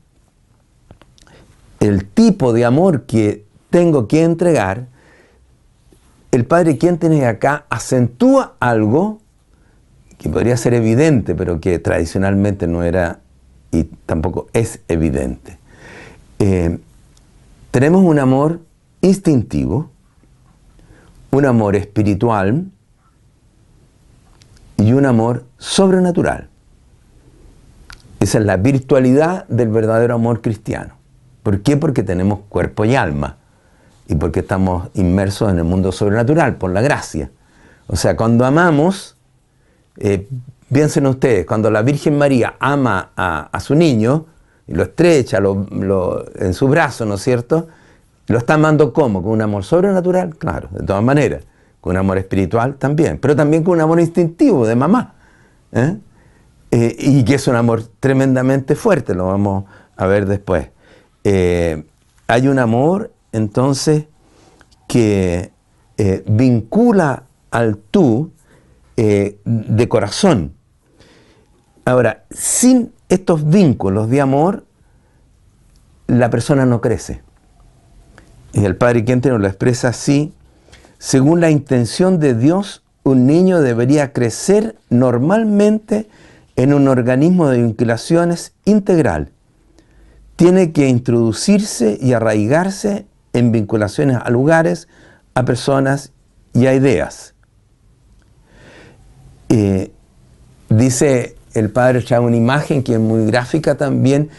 el 1.80 2.06
tipo 2.06 2.54
de 2.54 2.66
amor 2.66 3.04
que 3.04 3.46
tengo 3.70 4.08
que 4.08 4.24
entregar 4.24 4.88
el 6.32 6.46
padre 6.46 6.78
quien 6.78 6.98
tiene 6.98 7.26
acá 7.26 7.66
acentúa 7.70 8.56
algo 8.60 9.20
que 10.18 10.30
podría 10.30 10.56
ser 10.56 10.74
evidente, 10.74 11.36
pero 11.36 11.60
que 11.60 11.78
tradicionalmente 11.80 12.68
no 12.68 12.84
era 12.84 13.20
y 13.72 13.84
tampoco 13.84 14.48
es 14.54 14.80
evidente. 14.88 15.58
Eh, 16.40 16.80
tenemos 17.72 18.04
un 18.04 18.20
amor 18.20 18.62
instintivo, 19.02 19.91
un 21.32 21.46
amor 21.46 21.76
espiritual 21.76 22.66
y 24.78 24.94
un 24.94 25.06
amor 25.06 25.46
sobrenatural. 25.58 26.50
Esa 28.20 28.38
es 28.38 28.46
la 28.46 28.58
virtualidad 28.58 29.48
del 29.48 29.70
verdadero 29.70 30.16
amor 30.16 30.42
cristiano. 30.42 30.96
¿Por 31.44 31.62
qué? 31.62 31.78
Porque 31.78 32.04
tenemos 32.04 32.42
cuerpo 32.50 32.86
y 32.86 32.96
alma 32.96 33.38
y 34.08 34.16
porque 34.16 34.42
estamos 34.42 34.90
inmersos 34.94 35.50
en 35.50 35.58
el 35.58 35.64
mundo 35.64 35.92
sobrenatural 35.92 36.56
por 36.56 36.72
la 36.72 36.82
gracia. 36.82 37.32
O 37.88 37.96
sea, 37.96 38.16
cuando 38.16 38.46
amamos, 38.46 39.16
eh, 39.98 40.28
piensen 40.72 41.08
ustedes, 41.08 41.46
cuando 41.46 41.72
la 41.72 41.82
Virgen 41.82 42.18
María 42.18 42.56
ama 42.60 43.12
a, 43.16 43.60
su 43.60 43.74
niño 43.76 44.26
y 44.68 44.74
lo 44.74 44.84
estrecha 44.84 45.40
en 45.40 46.54
su 46.54 46.68
brazo, 46.68 47.06
¿no 47.06 47.16
es 47.16 47.22
cierto? 47.22 47.68
Lo 48.28 48.38
está 48.38 48.54
amando 48.54 48.94
¿cómo? 48.94 49.22
¿Con 49.22 49.32
un 49.34 49.42
amor 49.42 49.64
sobrenatural? 49.64 50.36
Claro, 50.38 50.70
de 50.72 50.86
todas 50.86 51.04
maneras. 51.04 51.44
Con 51.80 51.92
un 51.92 51.98
amor 51.98 52.18
espiritual 52.18 52.76
también, 52.76 53.18
pero 53.18 53.36
también 53.36 53.64
con 53.64 53.74
un 53.74 53.82
amor 53.82 54.00
instintivo 54.00 54.68
de 54.68 54.76
mamá. 54.76 55.16
¿eh? 55.72 55.98
Eh, 56.70 56.96
y 57.00 57.24
que 57.26 57.36
es 57.36 57.48
un 57.48 57.56
amor 57.56 57.84
tremendamente 58.00 58.76
fuerte, 58.76 59.16
lo 59.16 59.28
vamos 59.28 59.66
a 59.98 60.06
ver 60.06 60.28
después. 60.28 60.70
Eh, 61.24 61.84
hay 62.28 62.48
un 62.48 62.60
amor 62.60 63.12
entonces 63.32 64.06
que 64.88 65.52
vincula 66.26 67.24
al 67.52 67.78
tú 67.78 68.32
de 68.96 69.88
corazón. 69.88 70.54
Ahora, 71.86 72.26
sin 72.32 72.92
estos 73.08 73.48
vínculos 73.48 74.10
de 74.10 74.22
amor, 74.22 74.66
la 76.08 76.30
persona 76.30 76.66
no 76.66 76.82
crece. 76.82 77.22
Y 78.54 78.66
el 78.66 78.76
Padre 78.76 79.06
Quente 79.06 79.30
nos 79.30 79.40
lo 79.40 79.48
expresa 79.48 79.90
así. 79.90 80.34
Según 80.98 81.42
la 81.42 81.50
intención 81.50 82.20
de 82.20 82.36
Dios, 82.36 82.84
un 83.04 83.26
niño 83.26 83.62
debería 83.62 84.14
crecer 84.14 84.76
normalmente 84.90 86.08
en 86.56 86.74
un 86.74 86.88
organismo 86.88 87.48
de 87.48 87.62
vinculaciones 87.62 88.54
integral. 88.66 89.30
Tiene 90.36 90.72
que 90.72 90.90
introducirse 90.90 91.98
y 92.02 92.14
arraigarse 92.14 93.06
en 93.34 93.52
vinculaciones 93.52 94.18
a 94.22 94.30
lugares, 94.30 94.88
a 95.34 95.46
personas 95.46 96.12
y 96.54 96.68
a 96.68 96.74
ideas. 96.74 97.34
Eh, 99.50 99.92
dice 100.70 101.36
el 101.54 101.70
padre, 101.70 102.02
trae 102.02 102.20
una 102.20 102.36
imagen 102.36 102.84
que 102.84 102.94
es 102.94 103.00
muy 103.00 103.26
gráfica 103.26 103.76
también, 103.76 104.30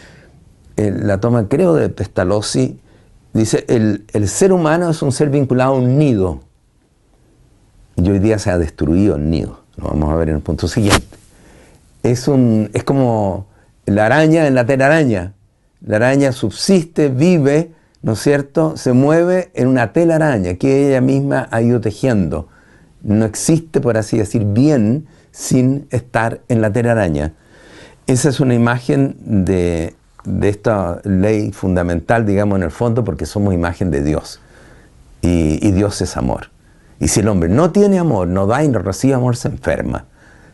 eh, 0.77 0.91
la 0.95 1.19
toma 1.19 1.47
creo 1.47 1.75
de 1.75 1.89
Pestalozzi, 1.89 2.79
Dice, 3.33 3.65
el, 3.67 4.27
ser 4.27 4.53
humano 4.53 4.91
es 4.91 5.01
un 5.01 5.11
ser 5.11 5.29
vinculado 5.29 5.73
a 5.73 5.77
un 5.77 5.97
nido. 5.97 6.41
Y 7.95 8.09
hoy 8.09 8.19
día 8.19 8.37
se 8.37 8.51
ha 8.51 8.57
destruido 8.57 9.15
el 9.15 9.29
nido. 9.29 9.59
Lo 9.75 9.87
vamos 9.87 10.11
a 10.11 10.15
ver 10.15 10.29
en 10.29 10.35
el 10.35 10.41
punto 10.41 10.67
siguiente. 10.67 11.17
Es, 12.03 12.27
un, 12.27 12.69
es 12.73 12.83
como 12.83 13.47
la 13.85 14.05
araña 14.05 14.45
en 14.45 14.53
la 14.53 14.65
telaraña. 14.65 15.33
La 15.81 15.95
araña 15.95 16.31
subsiste, 16.31 17.09
vive, 17.09 17.71
¿no 18.03 18.13
es 18.13 18.19
cierto? 18.19 18.77
Se 18.77 18.93
mueve 18.93 19.49
en 19.55 19.67
una 19.67 19.93
telaraña 19.93 20.53
que 20.55 20.87
ella 20.87 21.01
misma 21.01 21.47
ha 21.49 21.61
ido 21.61 21.81
tejiendo. 21.81 22.49
No 23.01 23.25
existe, 23.25 23.81
por 23.81 23.97
así 23.97 24.17
decir, 24.17 24.45
bien 24.45 25.07
sin 25.31 25.87
estar 25.89 26.41
en 26.49 26.61
la 26.61 26.71
telaraña. 26.71 27.33
Esa 28.05 28.29
es 28.29 28.39
una 28.39 28.53
imagen 28.53 29.17
de 29.25 29.95
de 30.25 30.49
esta 30.49 31.01
ley 31.03 31.51
fundamental, 31.51 32.25
digamos, 32.25 32.57
en 32.57 32.63
el 32.63 32.71
fondo, 32.71 33.03
porque 33.03 33.25
somos 33.25 33.53
imagen 33.53 33.91
de 33.91 34.03
Dios. 34.03 34.39
Y, 35.21 35.71
Dios 35.71 36.01
es 36.01 36.17
amor. 36.17 36.49
Y 36.99 37.07
si 37.07 37.21
el 37.21 37.29
hombre 37.29 37.49
no 37.49 37.71
tiene 37.71 37.97
amor, 37.97 38.27
no 38.27 38.45
da 38.45 38.63
y 38.63 38.67
no 38.67 38.79
recibe 38.79 39.13
amor, 39.13 39.37
se 39.37 39.47
enferma. 39.47 40.05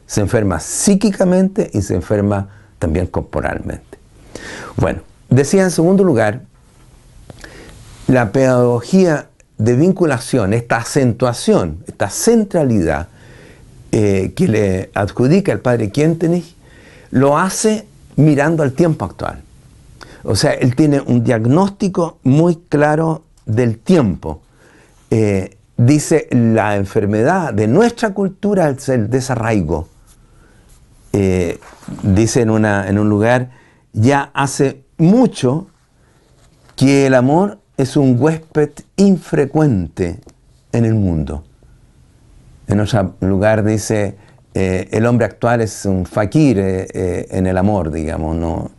Se 0.06 0.22
enferma 0.22 0.60
psíquicamente 0.60 1.70
y 1.74 1.82
se 1.82 1.96
enferma 1.96 2.50
también 2.78 3.08
corporalmente. 3.08 3.98
Bueno, 4.78 5.02
decía 5.30 5.64
en 5.64 5.72
segundo 5.72 6.04
lugar, 6.04 6.42
la 8.08 8.32
pedagogía 8.32 9.28
de 9.58 9.76
vinculación, 9.76 10.54
esta 10.54 10.78
acentuación, 10.78 11.84
esta 11.88 12.10
centralidad 12.10 13.08
eh, 13.92 14.34
que 14.36 14.48
le 14.48 14.90
adjudica 14.94 15.52
el 15.52 15.60
padre 15.60 15.92
Quentenich, 15.92 16.56
lo 17.12 17.38
hace 17.38 17.88
mirando 18.16 18.64
al 18.64 18.74
tiempo 18.74 19.06
actual. 19.06 19.42
O 20.24 20.36
sea, 20.36 20.54
él 20.54 20.76
tiene 20.76 21.02
un 21.02 21.24
diagnóstico 21.24 22.20
muy 22.24 22.58
claro 22.68 23.24
del 23.46 23.80
tiempo. 23.80 24.42
Eh, 25.10 25.58
dice, 25.78 26.28
la 26.32 26.76
enfermedad 26.76 27.54
de 27.54 27.68
nuestra 27.68 28.14
cultura 28.14 28.70
es 28.70 28.90
el 28.90 29.10
desarraigo. 29.10 29.88
Eh, 31.14 31.60
dice 32.04 32.42
en, 32.42 32.66
en 32.66 33.00
un 33.00 33.10
lugar, 33.10 33.52
ya 33.94 34.30
hace 34.34 34.84
mucho 34.98 35.68
que 36.76 37.08
el 37.08 37.16
amor 37.16 37.60
es 37.78 37.98
un 37.98 38.18
huésped 38.20 38.72
infrecuente 38.98 40.20
en 40.72 40.86
el 40.86 40.96
mundo. 40.96 41.44
En 42.68 42.82
otro 42.82 43.16
lugar 43.22 43.64
dice, 43.64 44.18
eh, 44.54 44.90
el 44.92 45.06
hombre 45.06 45.26
actual 45.26 45.62
es 45.62 45.86
un 45.86 46.06
fakir 46.06 46.60
en 46.60 47.48
el 47.48 47.58
amor, 47.58 47.90
digamos, 47.90 48.36
no, 48.36 48.70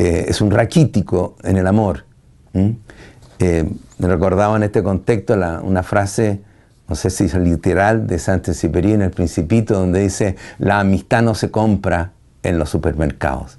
eh, 0.00 0.30
es 0.30 0.40
un 0.40 0.50
raquítico 0.50 1.36
en 1.42 1.58
el 1.58 1.66
amor. 1.66 2.06
Eh, 2.54 3.70
me 3.98 4.08
recordaba 4.08 4.56
en 4.56 4.62
este 4.62 4.82
contexto 4.82 5.34
una 5.62 5.82
frase, 5.82 6.40
no 6.88 6.94
sé 6.94 7.10
si 7.10 7.24
es 7.24 7.34
literal, 7.34 8.06
de 8.06 8.18
Saint-Exupéry 8.18 8.94
en 8.94 9.02
El 9.02 9.10
Principito, 9.10 9.74
donde 9.74 10.00
dice, 10.00 10.36
la 10.58 10.80
amistad 10.80 11.20
no 11.20 11.34
se 11.34 11.50
compra 11.50 12.12
en 12.42 12.58
los 12.58 12.70
supermercados. 12.70 13.58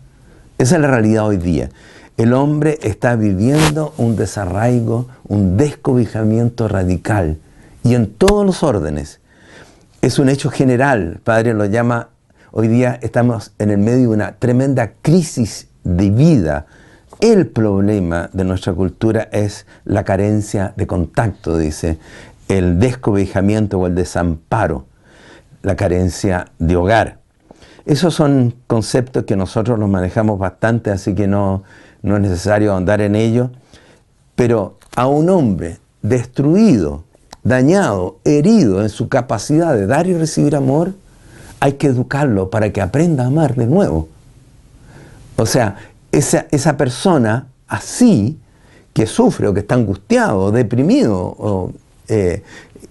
Esa 0.57 0.77
es 0.77 0.81
la 0.81 0.87
realidad 0.87 1.27
hoy 1.27 1.37
día. 1.37 1.69
El 2.17 2.33
hombre 2.33 2.79
está 2.81 3.15
viviendo 3.15 3.93
un 3.97 4.15
desarraigo, 4.15 5.09
un 5.27 5.57
descobijamiento 5.57 6.67
radical, 6.67 7.37
y 7.83 7.93
en 7.93 8.07
todos 8.07 8.47
los 8.47 8.63
órdenes. 8.63 9.19
Es 10.01 10.17
un 10.17 10.27
hecho 10.27 10.49
general, 10.49 11.19
padre 11.23 11.53
lo 11.53 11.65
llama, 11.65 12.09
hoy 12.51 12.67
día 12.67 12.97
estamos 13.03 13.51
en 13.59 13.69
el 13.69 13.77
medio 13.77 14.09
de 14.09 14.15
una 14.15 14.31
tremenda 14.39 14.93
crisis 15.03 15.67
de 15.83 16.09
vida. 16.09 16.65
El 17.19 17.47
problema 17.47 18.29
de 18.33 18.43
nuestra 18.43 18.73
cultura 18.73 19.29
es 19.31 19.65
la 19.85 20.03
carencia 20.03 20.73
de 20.75 20.87
contacto, 20.87 21.57
dice, 21.57 21.99
el 22.47 22.79
descobijamiento 22.79 23.79
o 23.79 23.87
el 23.87 23.95
desamparo, 23.95 24.85
la 25.61 25.75
carencia 25.75 26.47
de 26.59 26.75
hogar. 26.75 27.19
Esos 27.85 28.13
son 28.13 28.55
conceptos 28.67 29.23
que 29.23 29.35
nosotros 29.35 29.79
los 29.79 29.89
manejamos 29.89 30.37
bastante, 30.39 30.91
así 30.91 31.15
que 31.15 31.27
no, 31.27 31.63
no 32.01 32.15
es 32.15 32.21
necesario 32.21 32.75
andar 32.75 33.01
en 33.01 33.15
ello. 33.15 33.51
Pero 34.35 34.77
a 34.95 35.07
un 35.07 35.29
hombre 35.29 35.77
destruido, 36.01 37.03
dañado, 37.43 38.17
herido 38.23 38.81
en 38.81 38.89
su 38.89 39.09
capacidad 39.09 39.73
de 39.73 39.87
dar 39.87 40.07
y 40.07 40.13
recibir 40.13 40.55
amor, 40.55 40.93
hay 41.59 41.73
que 41.73 41.87
educarlo 41.87 42.49
para 42.49 42.71
que 42.71 42.81
aprenda 42.81 43.23
a 43.23 43.27
amar 43.27 43.55
de 43.55 43.67
nuevo. 43.67 44.09
O 45.41 45.47
sea, 45.47 45.75
esa, 46.11 46.77
persona 46.77 47.47
así, 47.67 48.37
que 48.93 49.07
sufre 49.07 49.47
o 49.47 49.53
que 49.55 49.61
está 49.61 49.73
angustiado 49.73 50.51
deprimido 50.51 51.17
o, 51.17 51.71
eh, 52.07 52.43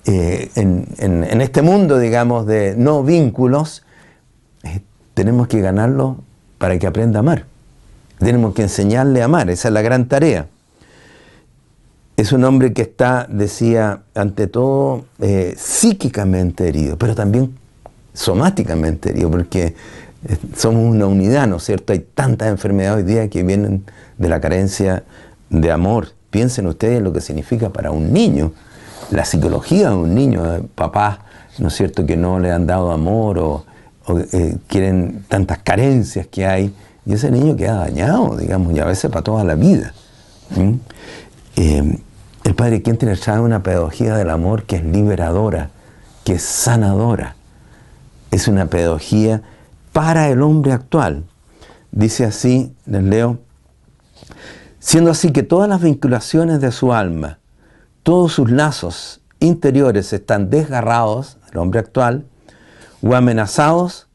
eh, 0.04 0.50
en, 0.56 1.40
este 1.40 1.62
mundo, 1.62 2.00
digamos, 2.00 2.46
de 2.46 2.74
no 2.76 3.04
vínculos, 3.04 3.84
eh, 4.64 4.80
tenemos 5.14 5.46
que 5.46 5.60
ganarlo 5.60 6.16
para 6.58 6.76
que 6.76 6.88
aprenda 6.88 7.18
a 7.18 7.20
amar. 7.20 7.46
Tenemos 8.18 8.52
que 8.52 8.62
enseñarle 8.62 9.22
a 9.22 9.26
amar, 9.26 9.48
esa 9.48 9.68
es 9.68 9.74
la 9.74 9.82
gran 9.82 10.08
tarea. 10.08 10.48
Es 12.16 12.32
un 12.32 12.42
hombre 12.42 12.72
que 12.72 12.82
está, 12.82 13.28
decía, 13.30 14.02
ante 14.12 14.48
todo, 14.48 15.04
psíquicamente 15.56 16.66
herido, 16.66 16.98
pero 16.98 17.14
también 17.14 17.56
somáticamente 18.12 19.10
herido, 19.10 19.30
porque 19.30 19.76
somos 20.56 20.84
una 20.84 21.06
unidad, 21.06 21.46
¿no 21.46 21.56
es 21.56 21.64
cierto? 21.64 21.92
Hay 21.92 22.00
tantas 22.00 22.48
enfermedades 22.48 23.04
hoy 23.04 23.10
día 23.10 23.28
que 23.28 23.42
vienen 23.42 23.84
de 24.18 24.28
la 24.28 24.40
carencia 24.40 25.04
de 25.48 25.70
amor. 25.70 26.08
Piensen 26.30 26.66
ustedes 26.66 27.02
lo 27.02 27.12
que 27.12 27.20
significa 27.20 27.70
para 27.70 27.90
un 27.90 28.12
niño, 28.12 28.52
la 29.10 29.24
psicología 29.24 29.90
de 29.90 29.96
un 29.96 30.14
niño, 30.14 30.68
papás, 30.74 31.18
¿no 31.58 31.68
es 31.68 31.74
cierto?, 31.74 32.06
que 32.06 32.16
no 32.16 32.38
le 32.38 32.52
han 32.52 32.66
dado 32.66 32.92
amor 32.92 33.38
o, 33.38 33.64
eh, 34.32 34.56
quieren 34.66 35.24
tantas 35.28 35.58
carencias 35.58 36.26
que 36.26 36.46
hay, 36.46 36.74
y 37.06 37.14
ese 37.14 37.30
niño 37.30 37.56
queda 37.56 37.76
dañado, 37.76 38.36
digamos, 38.36 38.74
y 38.74 38.80
a 38.80 38.84
veces 38.84 39.10
para 39.10 39.22
toda 39.22 39.44
la 39.44 39.54
vida. 39.54 39.94
Eh, 41.56 41.98
el 42.44 42.54
Padre 42.54 42.82
quien 42.82 42.96
tiene 42.96 43.14
una 43.40 43.62
pedagogía 43.62 44.16
del 44.16 44.30
amor 44.30 44.64
que 44.64 44.76
es 44.76 44.84
liberadora, 44.84 45.70
que 46.24 46.34
es 46.34 46.42
sanadora. 46.42 47.36
Es 48.30 48.48
una 48.48 48.66
pedagogía 48.66 49.42
para 49.92 50.28
el 50.28 50.42
hombre 50.42 50.72
actual. 50.72 51.24
Dice 51.92 52.24
así, 52.24 52.74
les 52.86 53.02
leo, 53.02 53.38
siendo 54.78 55.10
así 55.10 55.32
que 55.32 55.42
todas 55.42 55.68
las 55.68 55.82
vinculaciones 55.82 56.60
de 56.60 56.72
su 56.72 56.92
alma, 56.92 57.38
todos 58.02 58.32
sus 58.32 58.50
lazos 58.50 59.20
interiores 59.40 60.12
están 60.12 60.50
desgarrados, 60.50 61.38
el 61.50 61.58
hombre 61.58 61.80
actual, 61.80 62.26
o 63.02 63.14
amenazados, 63.14 64.08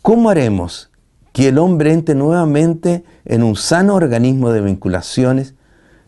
¿cómo 0.00 0.30
haremos 0.30 0.90
que 1.32 1.48
el 1.48 1.58
hombre 1.58 1.92
entre 1.92 2.14
nuevamente 2.14 3.04
en 3.24 3.42
un 3.42 3.56
sano 3.56 3.94
organismo 3.94 4.50
de 4.50 4.60
vinculaciones, 4.60 5.54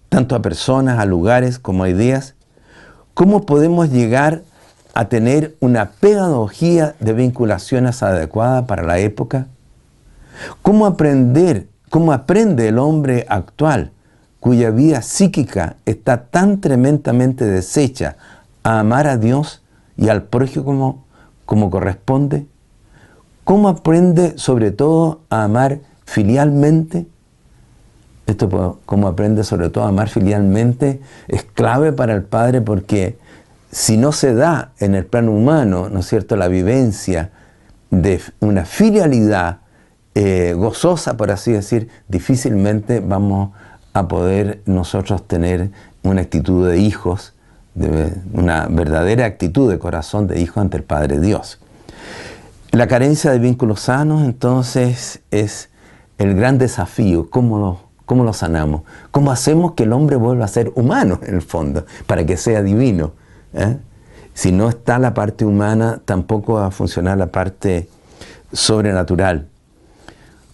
tanto 0.09 0.35
a 0.35 0.43
personas, 0.43 0.99
a 0.99 1.05
lugares 1.05 1.59
como 1.59 1.85
a 1.85 1.89
ideas? 1.89 2.35
¿Cómo 3.15 3.47
podemos 3.47 3.91
llegar 3.91 4.43
a 4.43 4.54
tener 5.09 5.57
una 5.61 5.91
pedagogía 5.91 6.95
de 7.01 7.13
vinculaciones 7.13 8.03
adecuada 8.03 8.67
para 8.67 8.85
la 8.85 8.99
época? 8.99 9.49
¿Cómo 10.63 10.87
aprender, 10.87 11.67
cómo 11.91 12.13
aprende 12.13 12.69
el 12.69 12.79
hombre 12.79 13.27
actual, 13.29 13.91
cuya 14.39 14.71
vida 14.71 15.03
psíquica 15.03 15.77
está 15.85 16.27
tan 16.27 16.61
tremendamente 16.61 17.45
deshecha, 17.45 18.17
a 18.63 18.81
amar 18.81 19.07
a 19.07 19.17
Dios 19.17 19.63
y 19.97 20.09
al 20.09 20.23
prójimo 20.23 20.65
como, 20.65 21.05
como 21.45 21.71
corresponde? 21.71 22.47
¿Cómo 23.43 23.69
aprende 23.69 24.39
sobre 24.39 24.71
todo 24.71 25.21
a 25.29 25.45
amar 25.45 25.81
filialmente? 26.05 27.07
Esto, 28.27 28.79
cómo 28.87 29.09
aprende 29.09 29.45
sobre 29.45 29.69
todo 29.69 29.85
a 29.85 29.89
amar 29.89 30.09
filialmente, 30.09 31.01
es 31.29 31.43
clave 31.43 31.93
para 31.93 32.15
el 32.15 32.23
Padre 32.23 32.63
porque 32.63 33.19
si 33.75 33.97
no 33.97 34.13
se 34.13 34.35
da 34.35 34.71
en 34.79 34.95
el 34.95 35.05
plano 35.05 35.33
humano, 35.33 35.89
¿no 35.91 35.99
es 35.99 36.07
cierto?, 36.07 36.37
la 36.37 36.47
vivencia 36.47 37.33
de 37.91 38.21
una 38.39 38.65
filialidad 38.67 39.63
eh, 40.15 40.55
gozosa, 40.57 41.17
por 41.17 41.33
así 41.33 41.51
decir, 41.51 41.89
difícilmente 42.07 43.01
vamos 43.01 43.51
a 43.93 44.07
poder 44.07 44.63
nosotros 44.67 45.27
tener 45.27 45.73
una 46.05 46.21
actitud 46.21 46.69
de 46.69 46.79
hijos, 46.79 47.35
una 48.33 48.69
verdadera 48.71 49.27
actitud 49.27 49.69
de 49.69 49.81
corazón 49.81 50.29
de 50.29 50.41
hijo 50.41 50.61
ante 50.61 50.77
el 50.77 50.85
Padre 50.85 51.19
Dios. 51.19 51.59
La 52.71 52.87
carencia 52.87 53.33
de 53.33 53.41
vínculos 53.41 53.81
sanos 53.81 54.23
entonces 54.23 55.21
es 55.33 55.69
el 56.19 56.37
gran 56.37 56.59
desafío, 56.59 57.29
¿cómo 57.29 57.59
lo, 57.59 57.81
cómo 58.07 58.23
lo 58.23 58.35
sanamos? 58.35 58.83
¿Cómo 59.11 59.33
hacemos 59.33 59.73
que 59.73 59.83
el 59.83 59.93
hombre 59.93 60.15
vuelva 60.15 60.45
a 60.45 60.49
ser 60.49 60.71
humano 60.77 61.19
en 61.25 61.35
el 61.35 61.43
fondo, 61.43 61.87
para 62.07 62.25
que 62.25 62.37
sea 62.37 62.63
divino? 62.63 63.24
¿Eh? 63.55 63.79
Si 64.35 64.51
no 64.51 64.69
está 64.69 64.99
la 64.99 65.15
parte 65.15 65.45
humana, 65.45 66.01
tampoco 66.05 66.55
va 66.55 66.67
a 66.67 66.71
funcionar 66.71 67.17
la 67.19 67.29
parte 67.29 67.89
sobrenatural. 68.53 69.47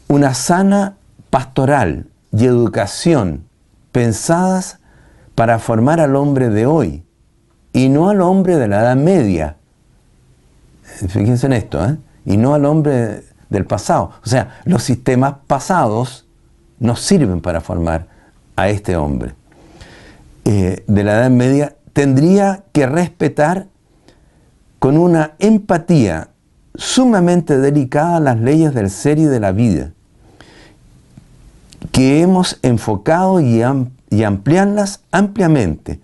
Una 0.08 0.34
sana 0.34 0.96
pastoral 1.30 2.06
y 2.32 2.44
educación 2.44 3.44
pensadas 3.92 4.78
para 5.34 5.58
formar 5.58 6.00
al 6.00 6.16
hombre 6.16 6.50
de 6.50 6.66
hoy 6.66 7.04
y 7.72 7.88
no 7.88 8.10
al 8.10 8.20
hombre 8.20 8.56
de 8.56 8.68
la 8.68 8.80
Edad 8.80 8.96
Media. 8.96 9.56
Fíjense 10.82 11.46
en 11.46 11.52
esto, 11.54 11.84
¿eh? 11.84 11.96
y 12.26 12.36
no 12.36 12.54
al 12.54 12.66
hombre 12.66 13.24
del 13.48 13.64
pasado. 13.64 14.12
O 14.22 14.28
sea, 14.28 14.60
los 14.64 14.82
sistemas 14.82 15.34
pasados 15.46 16.26
nos 16.78 17.00
sirven 17.00 17.40
para 17.40 17.60
formar 17.60 18.06
a 18.56 18.68
este 18.68 18.96
hombre. 18.96 19.34
Eh, 20.44 20.84
de 20.86 21.04
la 21.04 21.12
Edad 21.12 21.30
Media 21.30 21.76
tendría 21.92 22.64
que 22.72 22.86
respetar 22.86 23.66
con 24.78 24.96
una 24.96 25.32
empatía 25.38 26.30
sumamente 26.74 27.58
delicada 27.58 28.20
las 28.20 28.40
leyes 28.40 28.74
del 28.74 28.90
ser 28.90 29.18
y 29.18 29.24
de 29.24 29.40
la 29.40 29.52
vida, 29.52 29.92
que 31.92 32.22
hemos 32.22 32.58
enfocado 32.62 33.40
y, 33.40 33.62
ampliarlas 33.62 35.00
ampliamente 35.12 36.00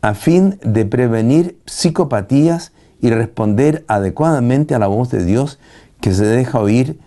a 0.00 0.14
fin 0.14 0.58
de 0.62 0.84
prevenir 0.84 1.58
psicopatías 1.66 2.72
y 3.00 3.10
responder 3.10 3.84
adecuadamente 3.88 4.74
a 4.74 4.78
la 4.78 4.86
voz 4.86 5.10
de 5.10 5.24
Dios 5.24 5.58
que 6.00 6.12
se 6.12 6.24
deja 6.24 6.60
oír 6.60 7.00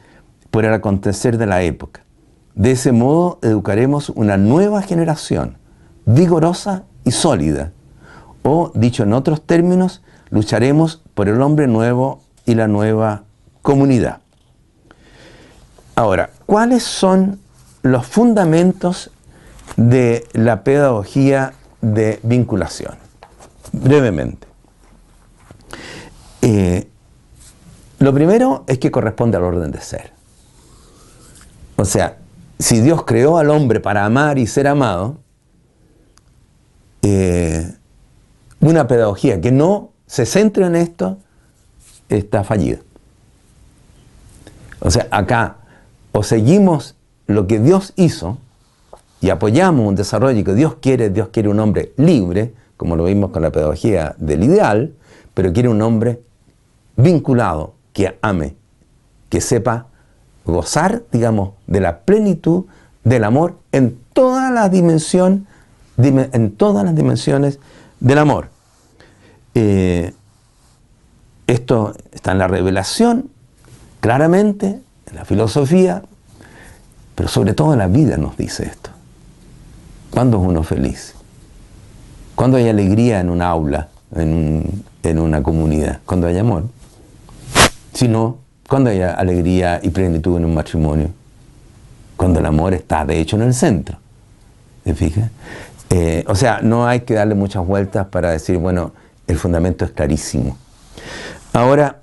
por 0.49 0.65
el 0.65 0.73
acontecer 0.73 1.37
de 1.37 1.45
la 1.45 1.61
época. 1.61 2.03
De 2.55 2.71
ese 2.71 2.91
modo 2.91 3.39
educaremos 3.41 4.09
una 4.09 4.37
nueva 4.37 4.81
generación, 4.81 5.57
vigorosa 6.05 6.83
y 7.05 7.11
sólida, 7.11 7.71
o, 8.43 8.71
dicho 8.73 9.03
en 9.03 9.13
otros 9.13 9.41
términos, 9.41 10.01
lucharemos 10.29 11.01
por 11.13 11.29
el 11.29 11.41
hombre 11.41 11.67
nuevo 11.67 12.21
y 12.45 12.55
la 12.55 12.67
nueva 12.67 13.23
comunidad. 13.61 14.19
Ahora, 15.95 16.31
¿cuáles 16.45 16.83
son 16.83 17.39
los 17.83 18.05
fundamentos 18.05 19.11
de 19.75 20.27
la 20.33 20.63
pedagogía 20.63 21.53
de 21.81 22.19
vinculación? 22.23 22.95
Brevemente. 23.71 24.47
Eh, 26.41 26.87
lo 27.99 28.13
primero 28.13 28.63
es 28.67 28.79
que 28.79 28.89
corresponde 28.89 29.37
al 29.37 29.43
orden 29.43 29.71
de 29.71 29.81
ser. 29.81 30.11
O 31.75 31.85
sea, 31.85 32.17
si 32.57 32.79
Dios 32.79 33.05
creó 33.05 33.37
al 33.37 33.49
hombre 33.49 33.79
para 33.79 34.05
amar 34.05 34.39
y 34.39 34.47
ser 34.47 34.67
amado, 34.67 35.17
eh, 37.03 37.75
una 38.61 38.87
pedagogía 38.87 39.41
que 39.41 39.51
no 39.51 39.89
se 40.05 40.25
centre 40.25 40.65
en 40.65 40.75
esto 40.75 41.17
está 42.09 42.43
fallida. 42.43 42.79
O 44.79 44.89
sea, 44.89 45.07
acá 45.11 45.57
o 46.11 46.23
seguimos 46.23 46.95
lo 47.27 47.47
que 47.47 47.59
Dios 47.59 47.93
hizo 47.95 48.37
y 49.21 49.29
apoyamos 49.29 49.87
un 49.87 49.95
desarrollo 49.95 50.43
que 50.43 50.53
Dios 50.53 50.75
quiere, 50.81 51.09
Dios 51.09 51.29
quiere 51.29 51.49
un 51.49 51.59
hombre 51.59 51.93
libre, 51.97 52.53
como 52.77 52.95
lo 52.95 53.05
vimos 53.05 53.31
con 53.31 53.43
la 53.43 53.51
pedagogía 53.51 54.15
del 54.17 54.43
ideal, 54.43 54.93
pero 55.33 55.53
quiere 55.53 55.69
un 55.69 55.81
hombre 55.81 56.21
vinculado, 56.95 57.75
que 57.93 58.17
ame, 58.21 58.55
que 59.29 59.41
sepa 59.41 59.87
gozar, 60.45 61.03
digamos, 61.11 61.51
de 61.67 61.79
la 61.79 61.99
plenitud 61.99 62.65
del 63.03 63.23
amor 63.23 63.57
en 63.71 63.97
todas 64.13 64.51
las 64.51 64.71
dimensiones, 64.71 65.43
en 65.97 66.51
todas 66.55 66.83
las 66.83 66.95
dimensiones 66.95 67.59
del 68.01 68.17
amor. 68.17 68.49
Eh, 69.55 70.13
esto 71.47 71.93
está 72.11 72.33
en 72.33 72.39
la 72.39 72.47
revelación, 72.47 73.29
claramente, 74.01 74.79
en 75.05 75.15
la 75.15 75.23
filosofía, 75.23 76.01
pero 77.15 77.29
sobre 77.29 77.53
todo 77.53 77.73
en 77.73 77.79
la 77.79 77.87
vida 77.87 78.17
nos 78.17 78.35
dice 78.35 78.65
esto. 78.65 78.89
¿Cuándo 80.09 80.41
es 80.41 80.47
uno 80.47 80.63
feliz? 80.63 81.13
¿Cuándo 82.35 82.57
hay 82.57 82.67
alegría 82.67 83.19
en 83.19 83.29
un 83.29 83.41
aula, 83.41 83.89
en, 84.15 84.83
una 85.19 85.43
comunidad? 85.43 85.99
¿Cuándo 86.05 86.27
hay 86.27 86.37
amor? 86.37 86.65
Si 87.93 88.07
no, 88.07 88.37
¿cuándo 88.67 88.89
hay 88.89 89.01
alegría 89.01 89.79
y 89.83 89.89
plenitud 89.89 90.37
en 90.37 90.45
un 90.45 90.53
matrimonio? 90.53 91.09
Cuando 92.17 92.39
el 92.39 92.45
amor 92.45 92.73
está 92.73 93.05
de 93.05 93.19
hecho 93.19 93.35
en 93.35 93.43
el 93.43 93.53
centro. 93.53 93.97
¿Te 94.83 94.95
fijas? 94.95 95.29
Eh, 95.93 96.23
o 96.27 96.35
sea, 96.35 96.61
no 96.61 96.87
hay 96.87 97.01
que 97.01 97.13
darle 97.13 97.35
muchas 97.35 97.67
vueltas 97.67 98.07
para 98.07 98.31
decir, 98.31 98.57
bueno, 98.57 98.93
el 99.27 99.37
fundamento 99.37 99.83
es 99.83 99.91
clarísimo. 99.91 100.57
Ahora, 101.51 101.99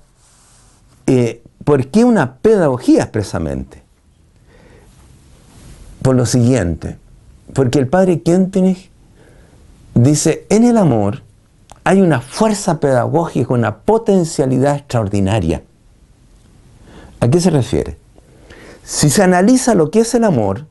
eh, 1.07 1.41
¿por 1.63 1.87
qué 1.87 2.05
una 2.05 2.35
pedagogía 2.35 3.01
expresamente? 3.01 3.81
Por 6.03 6.15
lo 6.15 6.27
siguiente, 6.27 6.97
porque 7.55 7.79
el 7.79 7.87
padre 7.87 8.21
Kentenich 8.21 8.91
dice, 9.95 10.45
en 10.49 10.65
el 10.65 10.77
amor 10.77 11.23
hay 11.83 12.01
una 12.01 12.21
fuerza 12.21 12.79
pedagógica, 12.79 13.55
una 13.55 13.77
potencialidad 13.77 14.75
extraordinaria. 14.75 15.63
¿A 17.21 17.27
qué 17.27 17.41
se 17.41 17.49
refiere? 17.49 17.97
Si 18.83 19.09
se 19.09 19.23
analiza 19.23 19.73
lo 19.73 19.89
que 19.89 20.01
es 20.01 20.13
el 20.13 20.25
amor, 20.25 20.67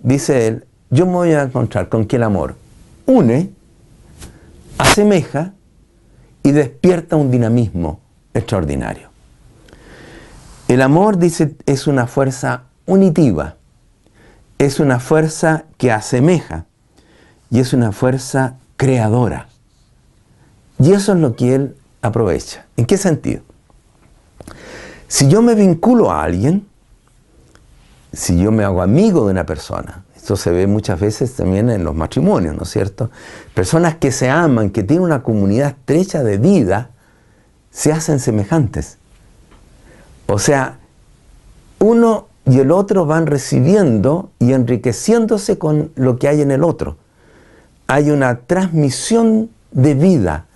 dice 0.00 0.48
él, 0.48 0.65
yo 0.90 1.06
me 1.06 1.12
voy 1.12 1.32
a 1.32 1.42
encontrar 1.42 1.88
con 1.88 2.06
que 2.06 2.16
el 2.16 2.22
amor 2.22 2.56
une, 3.06 3.50
asemeja 4.78 5.52
y 6.42 6.52
despierta 6.52 7.16
un 7.16 7.30
dinamismo 7.30 8.00
extraordinario. 8.34 9.08
El 10.68 10.82
amor, 10.82 11.18
dice, 11.18 11.56
es 11.66 11.86
una 11.86 12.06
fuerza 12.06 12.64
unitiva, 12.86 13.56
es 14.58 14.80
una 14.80 15.00
fuerza 15.00 15.64
que 15.76 15.92
asemeja 15.92 16.66
y 17.50 17.60
es 17.60 17.72
una 17.72 17.92
fuerza 17.92 18.56
creadora. 18.76 19.48
Y 20.78 20.92
eso 20.92 21.12
es 21.12 21.18
lo 21.18 21.36
que 21.36 21.54
él 21.54 21.76
aprovecha. 22.02 22.66
¿En 22.76 22.84
qué 22.84 22.96
sentido? 22.96 23.42
Si 25.08 25.28
yo 25.28 25.40
me 25.40 25.54
vinculo 25.54 26.10
a 26.10 26.24
alguien, 26.24 26.66
si 28.12 28.38
yo 28.38 28.50
me 28.50 28.64
hago 28.64 28.82
amigo 28.82 29.24
de 29.26 29.32
una 29.32 29.46
persona, 29.46 30.04
esto 30.26 30.34
se 30.34 30.50
ve 30.50 30.66
muchas 30.66 30.98
veces 30.98 31.34
también 31.34 31.70
en 31.70 31.84
los 31.84 31.94
matrimonios, 31.94 32.56
¿no 32.56 32.64
es 32.64 32.70
cierto? 32.70 33.12
Personas 33.54 33.94
que 33.94 34.10
se 34.10 34.28
aman, 34.28 34.70
que 34.70 34.82
tienen 34.82 35.04
una 35.04 35.22
comunidad 35.22 35.68
estrecha 35.68 36.24
de 36.24 36.36
vida, 36.36 36.90
se 37.70 37.92
hacen 37.92 38.18
semejantes. 38.18 38.98
O 40.26 40.40
sea, 40.40 40.78
uno 41.78 42.26
y 42.44 42.58
el 42.58 42.72
otro 42.72 43.06
van 43.06 43.28
recibiendo 43.28 44.30
y 44.40 44.52
enriqueciéndose 44.52 45.58
con 45.58 45.92
lo 45.94 46.18
que 46.18 46.26
hay 46.26 46.42
en 46.42 46.50
el 46.50 46.64
otro. 46.64 46.96
Hay 47.86 48.10
una 48.10 48.40
transmisión 48.40 49.48
de 49.70 49.94
vida 49.94 50.46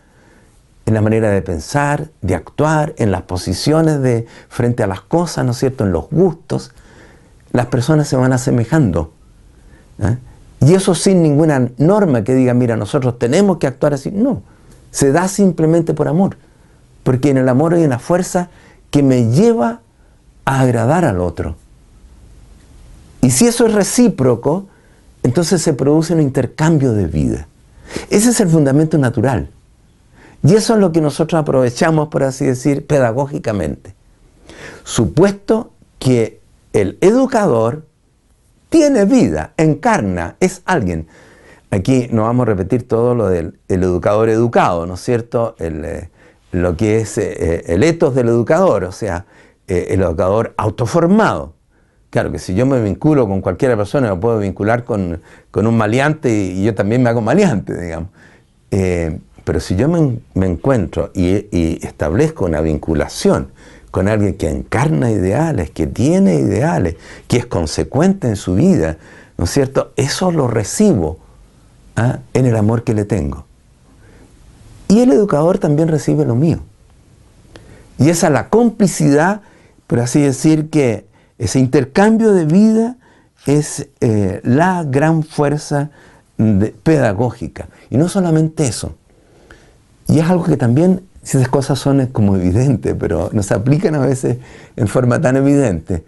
en 0.85 0.95
la 0.95 1.01
manera 1.01 1.31
de 1.31 1.43
pensar, 1.43 2.11
de 2.23 2.35
actuar, 2.35 2.93
en 2.97 3.13
las 3.13 3.23
posiciones 3.23 4.03
de 4.03 4.27
frente 4.49 4.83
a 4.83 4.89
las 4.89 5.03
cosas, 5.03 5.45
¿no 5.45 5.53
es 5.53 5.59
cierto?, 5.59 5.85
en 5.85 5.93
los 5.93 6.11
gustos, 6.11 6.73
las 7.53 7.67
personas 7.67 8.09
se 8.09 8.17
van 8.17 8.33
asemejando. 8.33 9.13
¿Eh? 10.01 10.19
Y 10.61 10.75
eso 10.75 10.95
sin 10.95 11.23
ninguna 11.23 11.71
norma 11.79 12.23
que 12.23 12.35
diga, 12.35 12.53
mira, 12.53 12.77
nosotros 12.77 13.19
tenemos 13.19 13.59
que 13.59 13.67
actuar 13.67 13.95
así. 13.95 14.11
No, 14.11 14.43
se 14.91 15.11
da 15.11 15.27
simplemente 15.29 15.95
por 15.95 16.09
amor. 16.09 16.37
Porque 17.03 17.31
en 17.31 17.39
el 17.39 17.49
amor 17.49 17.75
hay 17.75 17.85
una 17.85 17.99
fuerza 17.99 18.51
que 18.91 19.03
me 19.03 19.31
lleva 19.31 19.81
a 20.45 20.61
agradar 20.61 21.05
al 21.05 21.21
otro. 21.21 21.57
Y 23.23 23.31
si 23.31 23.47
eso 23.47 23.67
es 23.67 23.73
recíproco, 23.73 24.67
entonces 25.23 25.63
se 25.63 25.73
produce 25.73 26.13
un 26.13 26.21
intercambio 26.21 26.93
de 26.93 27.07
vida. 27.07 27.47
Ese 28.11 28.31
es 28.31 28.41
el 28.41 28.49
fundamento 28.49 28.99
natural. 28.99 29.49
Y 30.43 30.55
eso 30.55 30.75
es 30.75 30.81
lo 30.81 30.93
que 30.93 31.01
nosotros 31.01 31.41
aprovechamos, 31.41 32.09
por 32.09 32.23
así 32.23 32.47
decir, 32.47 32.87
pedagógicamente. 32.87 33.95
Supuesto 34.85 35.73
que 35.99 36.41
el 36.73 36.97
educador 37.01 37.87
tiene 38.71 39.05
vida, 39.05 39.53
encarna, 39.59 40.37
es 40.41 40.63
alguien. 40.65 41.09
Aquí 41.71 42.09
no 42.11 42.23
vamos 42.23 42.45
a 42.45 42.51
repetir 42.51 42.89
todo 42.89 43.15
lo 43.15 43.29
del 43.29 43.59
educador 43.69 44.31
educado, 44.31 44.87
¿no 44.87 44.95
es 44.95 45.01
cierto? 45.01 45.55
Eh, 45.59 46.09
lo 46.53 46.77
que 46.77 47.01
es 47.01 47.19
eh, 47.19 47.37
eh, 47.39 47.65
el 47.67 47.83
etos 47.83 48.15
del 48.15 48.29
educador, 48.29 48.85
o 48.85 48.93
sea, 48.93 49.27
el 49.67 50.01
educador 50.01 50.55
autoformado. 50.57 51.55
Claro 52.11 52.33
que 52.33 52.41
si 52.41 52.55
yo 52.55 52.67
me 52.67 52.83
vinculo 52.83 53.29
con 53.29 53.41
cualquier 53.41 53.77
persona, 53.77 54.13
me 54.13 54.21
puedo 54.21 54.39
vincular 54.39 54.83
con, 54.85 55.21
un 55.55 55.77
maleante 55.77 56.33
y, 56.33 56.65
yo 56.65 56.75
también 56.75 57.05
me 57.05 57.11
hago 57.11 57.21
maleante, 57.21 57.81
digamos. 57.81 58.09
pero 59.45 59.61
si 59.61 59.77
yo 59.77 59.89
me, 59.89 60.47
encuentro 60.47 61.13
y, 61.15 61.47
y 61.57 61.79
establezco 61.83 62.47
una 62.47 62.61
vinculación 62.61 63.53
con 63.91 64.09
alguien 64.09 64.35
que 64.35 64.49
encarna 64.49 65.11
ideales, 65.11 65.71
que 65.71 65.87
tiene 65.87 66.37
ideales, 66.37 66.97
que 67.29 67.39
es 67.39 67.47
consecuente 67.47 68.29
en 68.29 68.37
su 68.37 68.55
vida, 68.55 68.99
¿no 69.37 69.45
es 69.45 69.51
cierto? 69.51 69.93
Eso 69.97 70.31
lo 70.31 70.47
recibo 70.47 71.19
¿ah? 71.97 72.21
en 72.35 72.47
el 72.47 72.57
amor 72.57 72.85
que 72.85 72.95
le 72.95 73.05
tengo. 73.05 73.45
Y 74.89 75.01
el 75.01 75.13
educador 75.13 75.59
también 75.59 75.89
recibe 75.89 76.25
lo 76.25 76.35
mío. 76.35 76.61
Y 77.99 78.09
esa 78.09 78.29
es 78.29 78.33
la 78.33 78.49
complicidad, 78.49 79.43
por 79.87 80.01
así 80.01 80.21
decir, 80.21 80.71
que 80.71 81.07
ese 81.39 81.59
intercambio 81.59 82.33
de 82.33 82.45
vida 82.45 82.97
es 83.47 83.89
eh, 84.01 84.41
la 84.45 84.85
gran 84.85 85.23
fuerza 85.23 85.91
pedagógica. 86.83 87.69
Y 87.91 87.99
no 87.99 88.09
solamente 88.09 88.67
eso. 88.67 88.95
Y 90.09 90.19
es 90.19 90.29
algo 90.29 90.45
que 90.45 90.57
también 90.57 91.03
si 91.23 91.37
esas 91.37 91.49
cosas 91.49 91.79
son 91.79 92.07
como 92.07 92.37
evidentes, 92.37 92.95
pero 92.99 93.31
nos 93.33 93.53
aplican 93.53 93.95
a 93.95 93.99
veces 93.99 94.39
en 94.77 94.89
forma 94.89 95.21
tan 95.21 95.37
evidente. 95.37 96.05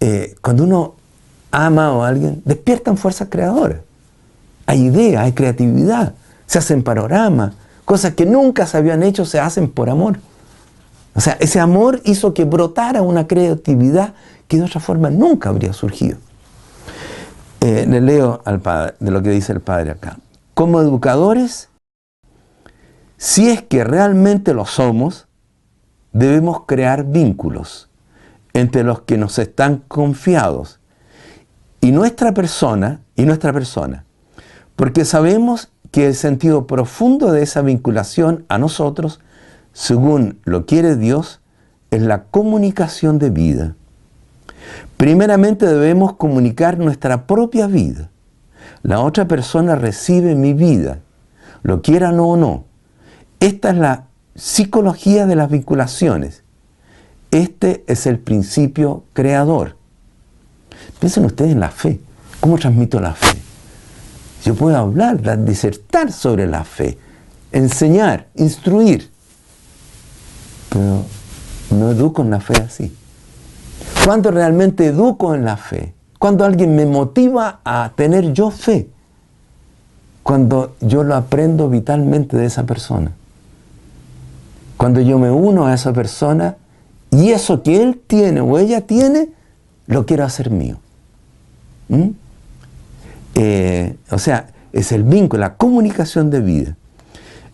Eh, 0.00 0.34
cuando 0.42 0.64
uno 0.64 0.94
ama 1.50 1.86
a 1.88 2.08
alguien, 2.08 2.42
despiertan 2.44 2.96
fuerzas 2.96 3.28
creadoras. 3.30 3.78
Hay 4.66 4.84
ideas, 4.84 5.24
hay 5.24 5.32
creatividad, 5.32 6.14
se 6.46 6.58
hacen 6.58 6.82
panoramas, 6.82 7.54
cosas 7.84 8.14
que 8.14 8.26
nunca 8.26 8.66
se 8.66 8.76
habían 8.76 9.02
hecho 9.02 9.24
se 9.24 9.40
hacen 9.40 9.70
por 9.70 9.90
amor. 9.90 10.18
O 11.14 11.20
sea, 11.20 11.36
ese 11.40 11.58
amor 11.58 12.00
hizo 12.04 12.34
que 12.34 12.44
brotara 12.44 13.02
una 13.02 13.26
creatividad 13.26 14.14
que 14.46 14.58
de 14.58 14.64
otra 14.64 14.80
forma 14.80 15.10
nunca 15.10 15.48
habría 15.48 15.72
surgido. 15.72 16.18
Eh, 17.60 17.86
le 17.88 18.00
leo 18.00 18.40
al 18.44 18.60
padre, 18.60 18.94
de 19.00 19.10
lo 19.10 19.22
que 19.22 19.30
dice 19.30 19.52
el 19.52 19.60
padre 19.60 19.90
acá. 19.90 20.18
Como 20.54 20.80
educadores, 20.80 21.68
si 23.20 23.50
es 23.50 23.60
que 23.60 23.84
realmente 23.84 24.54
lo 24.54 24.64
somos, 24.64 25.28
debemos 26.14 26.62
crear 26.64 27.04
vínculos 27.04 27.90
entre 28.54 28.82
los 28.82 29.02
que 29.02 29.18
nos 29.18 29.38
están 29.38 29.84
confiados 29.88 30.80
y 31.82 31.92
nuestra 31.92 32.32
persona 32.32 33.02
y 33.16 33.26
nuestra 33.26 33.52
persona, 33.52 34.06
porque 34.74 35.04
sabemos 35.04 35.70
que 35.90 36.06
el 36.06 36.14
sentido 36.14 36.66
profundo 36.66 37.30
de 37.30 37.42
esa 37.42 37.60
vinculación 37.60 38.46
a 38.48 38.56
nosotros, 38.56 39.20
según 39.74 40.38
lo 40.44 40.64
quiere 40.64 40.96
Dios, 40.96 41.42
es 41.90 42.00
la 42.00 42.22
comunicación 42.22 43.18
de 43.18 43.28
vida. 43.28 43.74
Primeramente 44.96 45.66
debemos 45.66 46.14
comunicar 46.14 46.78
nuestra 46.78 47.26
propia 47.26 47.66
vida. 47.66 48.08
La 48.82 49.00
otra 49.00 49.28
persona 49.28 49.76
recibe 49.76 50.34
mi 50.34 50.54
vida, 50.54 51.00
lo 51.62 51.82
quiera 51.82 52.12
o 52.12 52.36
no. 52.38 52.69
Esta 53.40 53.70
es 53.70 53.76
la 53.76 54.04
psicología 54.34 55.26
de 55.26 55.34
las 55.34 55.50
vinculaciones. 55.50 56.44
Este 57.30 57.84
es 57.86 58.06
el 58.06 58.18
principio 58.18 59.04
creador. 59.14 59.76
Piensen 60.98 61.24
ustedes 61.24 61.52
en 61.52 61.60
la 61.60 61.70
fe. 61.70 62.00
¿Cómo 62.40 62.58
transmito 62.58 63.00
la 63.00 63.14
fe? 63.14 63.38
Yo 64.44 64.54
puedo 64.54 64.76
hablar, 64.76 65.44
disertar 65.44 66.12
sobre 66.12 66.46
la 66.46 66.64
fe, 66.64 66.98
enseñar, 67.52 68.28
instruir, 68.36 69.10
pero 70.70 71.04
no 71.70 71.90
educo 71.90 72.22
en 72.22 72.30
la 72.30 72.40
fe 72.40 72.54
así. 72.56 72.94
¿Cuándo 74.04 74.30
realmente 74.30 74.86
educo 74.86 75.34
en 75.34 75.44
la 75.44 75.56
fe? 75.56 75.94
Cuando 76.18 76.44
alguien 76.44 76.74
me 76.74 76.86
motiva 76.86 77.60
a 77.64 77.92
tener 77.94 78.32
yo 78.32 78.50
fe. 78.50 78.88
Cuando 80.22 80.76
yo 80.80 81.02
lo 81.02 81.14
aprendo 81.14 81.68
vitalmente 81.68 82.36
de 82.36 82.46
esa 82.46 82.64
persona. 82.64 83.12
Cuando 84.80 85.02
yo 85.02 85.18
me 85.18 85.30
uno 85.30 85.66
a 85.66 85.74
esa 85.74 85.92
persona 85.92 86.56
y 87.10 87.32
eso 87.32 87.62
que 87.62 87.82
él 87.82 88.00
tiene 88.06 88.40
o 88.40 88.58
ella 88.58 88.80
tiene, 88.80 89.28
lo 89.86 90.06
quiero 90.06 90.24
hacer 90.24 90.50
mío. 90.50 90.78
¿Mm? 91.88 92.08
Eh, 93.34 93.96
o 94.10 94.16
sea, 94.16 94.46
es 94.72 94.90
el 94.92 95.02
vínculo, 95.02 95.42
la 95.42 95.56
comunicación 95.56 96.30
de 96.30 96.40
vida. 96.40 96.76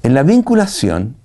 En 0.04 0.14
la 0.14 0.22
vinculación, 0.22 1.16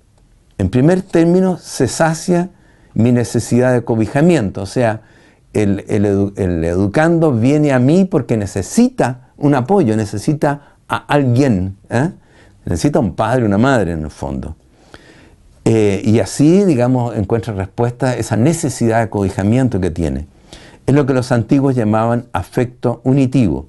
en 0.58 0.70
primer 0.70 1.02
término, 1.02 1.56
se 1.58 1.86
sacia 1.86 2.50
mi 2.94 3.12
necesidad 3.12 3.72
de 3.72 3.84
cobijamiento. 3.84 4.62
O 4.62 4.66
sea, 4.66 5.02
el, 5.52 5.84
educando 5.86 7.30
viene 7.30 7.72
a 7.72 7.78
mí 7.78 8.06
porque 8.06 8.36
necesita 8.36 9.28
un 9.36 9.54
apoyo, 9.54 9.96
necesita 9.96 10.78
a 10.88 10.96
alguien. 10.96 11.76
¿eh? 11.90 12.10
Necesita 12.64 12.98
un 12.98 13.14
padre, 13.14 13.44
una 13.44 13.58
madre 13.58 13.92
en 13.92 14.02
el 14.02 14.10
fondo. 14.10 14.56
Eh, 15.64 16.02
y 16.04 16.18
así, 16.18 16.64
digamos, 16.64 17.16
encuentra 17.16 17.54
respuesta 17.54 18.10
a 18.10 18.16
esa 18.16 18.36
necesidad 18.36 19.00
de 19.00 19.10
cobijamiento 19.10 19.80
que 19.80 19.90
tiene. 19.90 20.26
Es 20.86 20.94
lo 20.94 21.06
que 21.06 21.14
los 21.14 21.30
antiguos 21.30 21.76
llamaban 21.76 22.26
afecto 22.32 23.00
unitivo. 23.04 23.68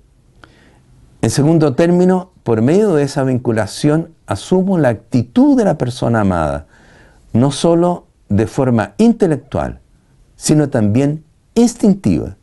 En 1.22 1.30
segundo 1.30 1.76
término, 1.76 2.32
por 2.44 2.62
medio 2.62 2.96
de 2.96 3.04
esa 3.04 3.24
vinculación, 3.24 4.10
asumo 4.26 4.78
la 4.78 4.90
actitud 4.90 5.58
de 5.58 5.66
la 5.66 5.78
persona 5.78 6.22
amada, 6.22 6.66
no 7.32 7.52
solo 7.52 8.08
de 8.30 8.48
forma 8.48 8.94
intelectual, 8.98 9.80
sino 10.36 10.70
también 10.70 11.24
instintiva. 11.56 12.36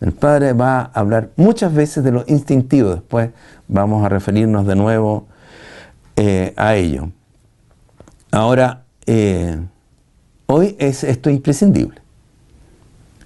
El 0.00 0.12
Padre 0.12 0.52
va 0.52 0.80
a 0.80 0.90
hablar 0.94 1.30
muchas 1.36 1.72
veces 1.72 2.02
de 2.02 2.10
lo 2.10 2.24
instintivo, 2.26 2.90
después 2.90 3.30
vamos 3.68 4.04
a 4.04 4.08
referirnos 4.08 4.66
de 4.66 4.74
nuevo 4.74 5.26
eh, 6.16 6.54
a 6.56 6.74
ello. 6.74 7.10
Ahora, 8.32 8.86
eh, 9.04 9.60
hoy 10.46 10.74
es 10.78 11.04
esto 11.04 11.28
imprescindible. 11.28 12.00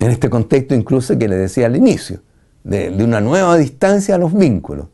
En 0.01 0.10
este 0.10 0.28
contexto 0.28 0.75
incluso 0.75 1.17
que 1.17 1.28
le 1.28 1.36
decía 1.36 1.67
al 1.67 1.76
inicio, 1.76 2.20
de, 2.65 2.93
una 3.02 3.20
nueva 3.20 3.57
distancia 3.57 4.17
a 4.17 4.18
los 4.18 4.35
vínculos. 4.35 4.89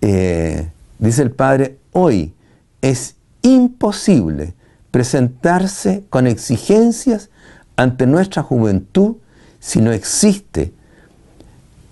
Eh, 0.00 0.70
dice 0.98 1.22
el 1.22 1.32
Padre, 1.32 1.78
hoy 1.92 2.34
es 2.80 3.16
imposible 3.42 4.54
presentarse 4.90 6.04
con 6.08 6.26
exigencias 6.26 7.28
ante 7.76 8.06
nuestra 8.06 8.42
juventud 8.42 9.16
si 9.60 9.82
no 9.82 9.92
existe 9.92 10.72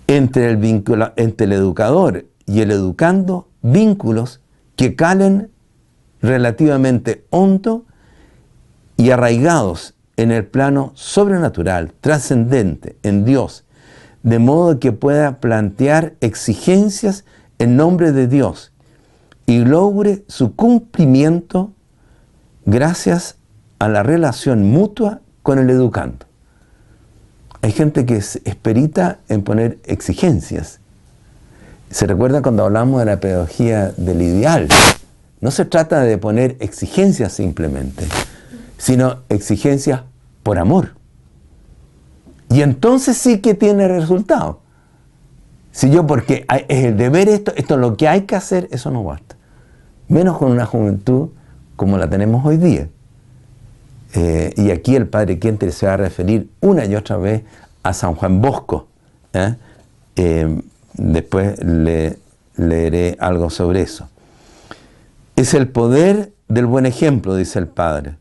entre 0.07 0.49
el, 0.49 0.83
entre 1.15 1.45
el 1.45 1.53
educador 1.53 2.25
y 2.47 2.61
el 2.61 2.71
educando 2.71 3.49
vínculos 3.61 4.41
que 4.75 4.95
calen 4.95 5.51
relativamente 6.25 7.25
hondo 7.29 7.85
y 8.97 9.11
arraigados 9.11 9.95
en 10.17 10.31
el 10.31 10.45
plano 10.45 10.91
sobrenatural, 10.95 11.93
trascendente, 11.99 12.97
en 13.03 13.25
Dios, 13.25 13.65
de 14.23 14.39
modo 14.39 14.79
que 14.79 14.91
pueda 14.91 15.39
plantear 15.39 16.13
exigencias 16.21 17.25
en 17.59 17.75
nombre 17.75 18.11
de 18.11 18.27
Dios 18.27 18.71
y 19.45 19.59
logre 19.59 20.23
su 20.27 20.55
cumplimiento 20.55 21.73
gracias 22.65 23.35
a 23.79 23.87
la 23.87 24.03
relación 24.03 24.63
mutua 24.71 25.21
con 25.43 25.59
el 25.59 25.69
educando. 25.69 26.25
Hay 27.61 27.71
gente 27.71 28.05
que 28.05 28.17
es 28.17 28.41
esperita 28.45 29.19
en 29.27 29.43
poner 29.43 29.79
exigencias. 29.85 30.79
Se 31.89 32.07
recuerda 32.07 32.41
cuando 32.41 32.63
hablamos 32.63 32.99
de 32.99 33.05
la 33.05 33.19
pedagogía 33.19 33.91
del 33.97 34.21
ideal, 34.21 34.67
no 35.45 35.51
se 35.51 35.63
trata 35.63 36.01
de 36.01 36.17
poner 36.17 36.57
exigencias 36.59 37.31
simplemente, 37.31 38.03
sino 38.79 39.17
exigencias 39.29 40.01
por 40.41 40.57
amor. 40.57 40.95
Y 42.49 42.63
entonces 42.63 43.15
sí 43.15 43.41
que 43.41 43.53
tiene 43.53 43.87
resultado. 43.87 44.61
Si 45.71 45.91
yo, 45.91 46.07
porque 46.07 46.47
es 46.67 46.85
el 46.85 46.97
deber 46.97 47.29
esto, 47.29 47.53
esto 47.57 47.75
es 47.75 47.79
lo 47.79 47.95
que 47.95 48.07
hay 48.07 48.21
que 48.21 48.35
hacer, 48.35 48.67
eso 48.71 48.89
no 48.89 49.03
basta. 49.03 49.35
Menos 50.07 50.39
con 50.39 50.51
una 50.51 50.65
juventud 50.65 51.29
como 51.75 51.99
la 51.99 52.09
tenemos 52.09 52.43
hoy 52.43 52.57
día. 52.57 52.89
Eh, 54.15 54.51
y 54.57 54.71
aquí 54.71 54.95
el 54.95 55.07
padre 55.07 55.37
Quinter 55.37 55.71
se 55.71 55.85
va 55.85 55.93
a 55.93 55.97
referir 55.97 56.49
una 56.59 56.85
y 56.85 56.95
otra 56.95 57.17
vez 57.17 57.43
a 57.83 57.93
San 57.93 58.15
Juan 58.15 58.41
Bosco. 58.41 58.87
¿eh? 59.31 59.53
Eh, 60.15 60.59
después 60.95 61.63
le 61.63 62.17
leeré 62.55 63.15
algo 63.19 63.51
sobre 63.51 63.81
eso. 63.81 64.09
Es 65.35 65.53
el 65.53 65.67
poder 65.67 66.31
del 66.47 66.65
buen 66.65 66.85
ejemplo, 66.85 67.35
dice 67.35 67.59
el 67.59 67.67
padre, 67.67 68.17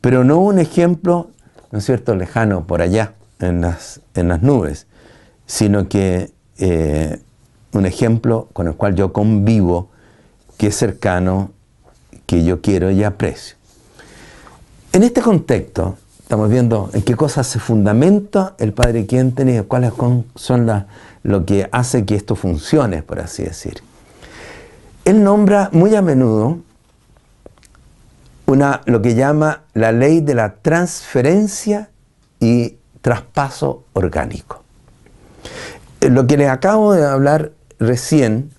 pero 0.00 0.22
no 0.22 0.38
un 0.38 0.58
ejemplo, 0.58 1.30
¿no 1.72 1.78
es 1.78 1.84
cierto?, 1.84 2.14
lejano 2.14 2.66
por 2.66 2.82
allá, 2.82 3.14
en 3.40 3.60
las, 3.60 4.00
en 4.14 4.28
las 4.28 4.42
nubes, 4.42 4.86
sino 5.46 5.88
que 5.88 6.32
un 7.72 7.84
ejemplo 7.84 8.48
con 8.52 8.68
el 8.68 8.74
cual 8.74 8.94
yo 8.94 9.12
convivo, 9.12 9.90
que 10.56 10.68
es 10.68 10.76
cercano, 10.76 11.50
que 12.24 12.44
yo 12.44 12.62
quiero 12.62 12.90
y 12.90 13.04
aprecio. 13.04 13.56
En 14.92 15.02
este 15.02 15.20
contexto, 15.20 15.98
estamos 16.20 16.48
viendo 16.48 16.90
en 16.94 17.02
qué 17.02 17.14
cosas 17.14 17.46
se 17.46 17.58
fundamenta 17.58 18.54
el 18.58 18.72
Padre 18.72 19.04
Quienten 19.04 19.48
y 19.48 19.60
cuáles 19.62 19.92
son 20.36 20.86
lo 21.22 21.44
que 21.44 21.68
hace 21.72 22.06
que 22.06 22.14
esto 22.14 22.36
funcione, 22.36 23.02
por 23.02 23.20
así 23.20 23.42
decir. 23.42 23.82
Él 25.06 25.22
nombra 25.22 25.70
muy 25.72 25.94
a 25.94 26.02
menudo 26.02 26.58
una, 28.46 28.80
lo 28.86 29.00
que 29.00 29.14
llama 29.14 29.62
la 29.72 29.92
ley 29.92 30.20
de 30.20 30.34
la 30.34 30.56
transferencia 30.56 31.90
y 32.40 32.78
traspaso 33.02 33.84
orgánico. 33.92 34.64
Eh, 36.00 36.10
lo 36.10 36.26
que 36.26 36.36
les 36.36 36.48
acabo 36.48 36.92
de 36.92 37.06
hablar 37.06 37.52
recién 37.78 38.50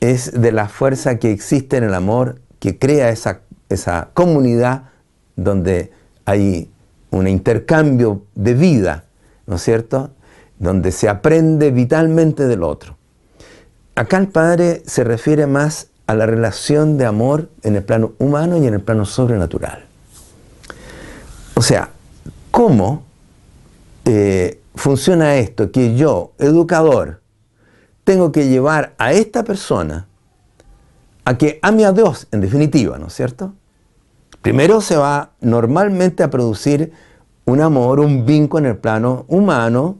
es 0.00 0.38
de 0.38 0.52
la 0.52 0.68
fuerza 0.68 1.18
que 1.18 1.32
existe 1.32 1.78
en 1.78 1.84
el 1.84 1.94
amor, 1.94 2.42
que 2.58 2.78
crea 2.78 3.08
esa, 3.08 3.40
esa 3.70 4.10
comunidad 4.12 4.90
donde 5.36 5.92
hay 6.26 6.70
un 7.10 7.26
intercambio 7.26 8.26
de 8.34 8.52
vida, 8.52 9.04
¿no 9.46 9.56
es 9.56 9.62
cierto? 9.62 10.10
Donde 10.58 10.92
se 10.92 11.08
aprende 11.08 11.70
vitalmente 11.70 12.46
del 12.46 12.64
otro. 12.64 12.99
Acá 14.00 14.16
el 14.16 14.28
Padre 14.28 14.82
se 14.86 15.04
refiere 15.04 15.46
más 15.46 15.88
a 16.06 16.14
la 16.14 16.24
relación 16.24 16.96
de 16.96 17.04
amor 17.04 17.50
en 17.62 17.76
el 17.76 17.82
plano 17.82 18.14
humano 18.18 18.56
y 18.56 18.66
en 18.66 18.72
el 18.72 18.80
plano 18.80 19.04
sobrenatural. 19.04 19.84
O 21.52 21.60
sea, 21.60 21.90
¿cómo 22.50 23.02
eh, 24.06 24.58
funciona 24.74 25.36
esto? 25.36 25.70
Que 25.70 25.96
yo, 25.96 26.32
educador, 26.38 27.20
tengo 28.04 28.32
que 28.32 28.48
llevar 28.48 28.94
a 28.96 29.12
esta 29.12 29.44
persona 29.44 30.06
a 31.26 31.36
que 31.36 31.58
ame 31.60 31.84
a 31.84 31.92
Dios, 31.92 32.26
en 32.32 32.40
definitiva, 32.40 32.98
¿no 32.98 33.08
es 33.08 33.12
cierto? 33.12 33.52
Primero 34.40 34.80
se 34.80 34.96
va 34.96 35.32
normalmente 35.42 36.22
a 36.22 36.30
producir 36.30 36.90
un 37.44 37.60
amor, 37.60 38.00
un 38.00 38.24
vínculo 38.24 38.64
en 38.64 38.70
el 38.70 38.78
plano 38.78 39.26
humano 39.28 39.98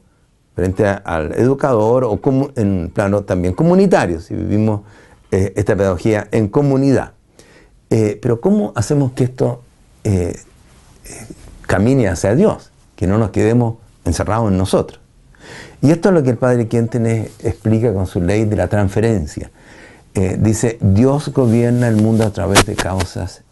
frente 0.55 0.87
al 0.87 1.33
educador 1.39 2.05
o 2.05 2.21
en 2.57 2.83
el 2.83 2.89
plano 2.91 3.23
también 3.23 3.55
comunitario, 3.55 4.21
si 4.21 4.35
vivimos 4.35 4.83
eh, 5.31 5.53
esta 5.57 5.77
pedagogía 5.77 6.29
en 6.33 6.49
comunidad. 6.49 7.13
Eh, 7.89 8.19
pero 8.21 8.41
¿cómo 8.41 8.73
hacemos 8.75 9.13
que 9.13 9.25
esto 9.25 9.63
eh, 10.05 10.39
camine 11.67 12.09
hacia 12.09 12.35
Dios? 12.35 12.71
Que 12.97 13.07
no 13.07 13.19
nos 13.19 13.31
quedemos 13.31 13.77
encerrados 14.05 14.51
en 14.51 14.59
nosotros. 14.59 15.01
Y 15.83 15.91
esto 15.91 16.09
es 16.11 16.15
lo 16.15 16.23
que 16.23 16.31
el 16.31 16.37
Padre 16.37 16.69
Quientenes 16.69 17.31
explica 17.43 17.93
con 17.95 18.07
su 18.07 18.21
ley 18.21 18.45
de 18.45 18.57
la 18.57 18.69
transferencia. 18.69 19.51
dice, 20.39 20.79
Dios 20.81 21.33
gobierna 21.33 21.89
el 21.89 21.97
mundo 21.97 22.25
a 22.27 22.31
través 22.31 22.67
de 22.67 22.75
causas 22.75 23.43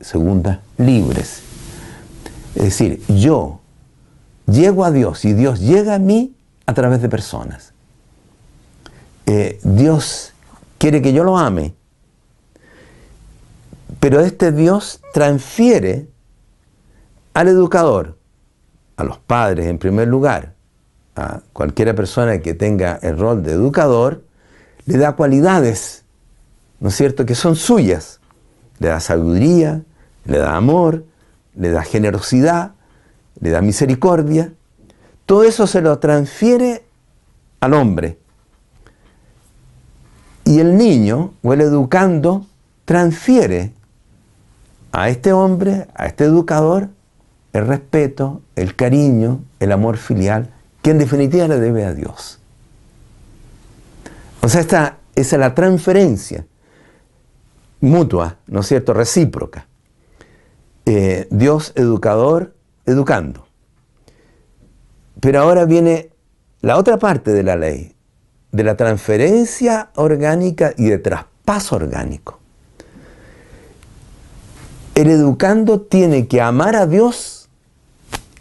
segundas 0.00 0.58
libres. 0.78 1.42
Es 2.54 2.64
decir, 2.64 3.02
yo 3.06 3.59
llego 4.50 4.84
a 4.84 4.90
Dios 4.90 5.24
y 5.24 5.32
Dios 5.32 5.60
llega 5.60 5.94
a 5.94 5.98
mí 5.98 6.34
a 6.66 6.74
través 6.74 7.02
de 7.02 7.08
personas. 7.08 7.72
Eh, 9.26 9.60
Dios 9.62 10.32
quiere 10.78 11.02
que 11.02 11.12
yo 11.12 11.24
lo 11.24 11.38
ame, 11.38 11.74
pero 14.00 14.20
este 14.20 14.50
Dios 14.52 15.00
transfiere 15.12 16.08
al 17.34 17.48
educador, 17.48 18.16
a 18.96 19.04
los 19.04 19.18
padres 19.18 19.66
en 19.66 19.78
primer 19.78 20.08
lugar, 20.08 20.54
a 21.16 21.40
cualquiera 21.52 21.94
persona 21.94 22.38
que 22.40 22.54
tenga 22.54 22.98
el 23.02 23.18
rol 23.18 23.42
de 23.42 23.52
educador, 23.52 24.24
le 24.86 24.98
da 24.98 25.12
cualidades, 25.12 26.04
¿no 26.80 26.88
es 26.88 26.96
cierto?, 26.96 27.26
que 27.26 27.34
son 27.34 27.56
suyas. 27.56 28.20
Le 28.78 28.88
da 28.88 29.00
sabiduría, 29.00 29.82
le 30.24 30.38
da 30.38 30.56
amor, 30.56 31.04
le 31.54 31.70
da 31.70 31.82
generosidad, 31.82 32.72
le 33.38 33.50
da 33.50 33.60
misericordia. 33.60 34.52
Todo 35.26 35.44
eso 35.44 35.66
se 35.66 35.80
lo 35.80 35.98
transfiere 35.98 36.82
al 37.60 37.74
hombre. 37.74 38.18
Y 40.44 40.58
el 40.58 40.76
niño 40.76 41.34
o 41.42 41.52
el 41.52 41.60
educando 41.60 42.46
transfiere 42.84 43.72
a 44.92 45.08
este 45.08 45.32
hombre, 45.32 45.86
a 45.94 46.06
este 46.06 46.24
educador, 46.24 46.88
el 47.52 47.66
respeto, 47.66 48.42
el 48.56 48.74
cariño, 48.74 49.44
el 49.60 49.72
amor 49.72 49.96
filial, 49.96 50.52
que 50.82 50.90
en 50.90 50.98
definitiva 50.98 51.46
le 51.46 51.60
debe 51.60 51.84
a 51.84 51.94
Dios. 51.94 52.40
O 54.42 54.48
sea, 54.48 54.60
esta, 54.60 54.98
esa 55.14 55.36
es 55.36 55.40
la 55.40 55.54
transferencia 55.54 56.46
mutua, 57.80 58.36
¿no 58.46 58.60
es 58.60 58.66
cierto?, 58.66 58.92
recíproca. 58.92 59.66
Eh, 60.86 61.28
Dios 61.30 61.72
educador, 61.76 62.54
educando. 62.86 63.46
Pero 65.20 65.40
ahora 65.40 65.64
viene 65.64 66.10
la 66.60 66.76
otra 66.76 66.98
parte 66.98 67.32
de 67.32 67.42
la 67.42 67.56
ley, 67.56 67.94
de 68.52 68.64
la 68.64 68.76
transferencia 68.76 69.90
orgánica 69.94 70.72
y 70.76 70.86
de 70.86 70.98
traspaso 70.98 71.76
orgánico. 71.76 72.38
El 74.94 75.08
educando 75.08 75.80
tiene 75.80 76.26
que 76.26 76.40
amar 76.40 76.76
a 76.76 76.86
Dios 76.86 77.48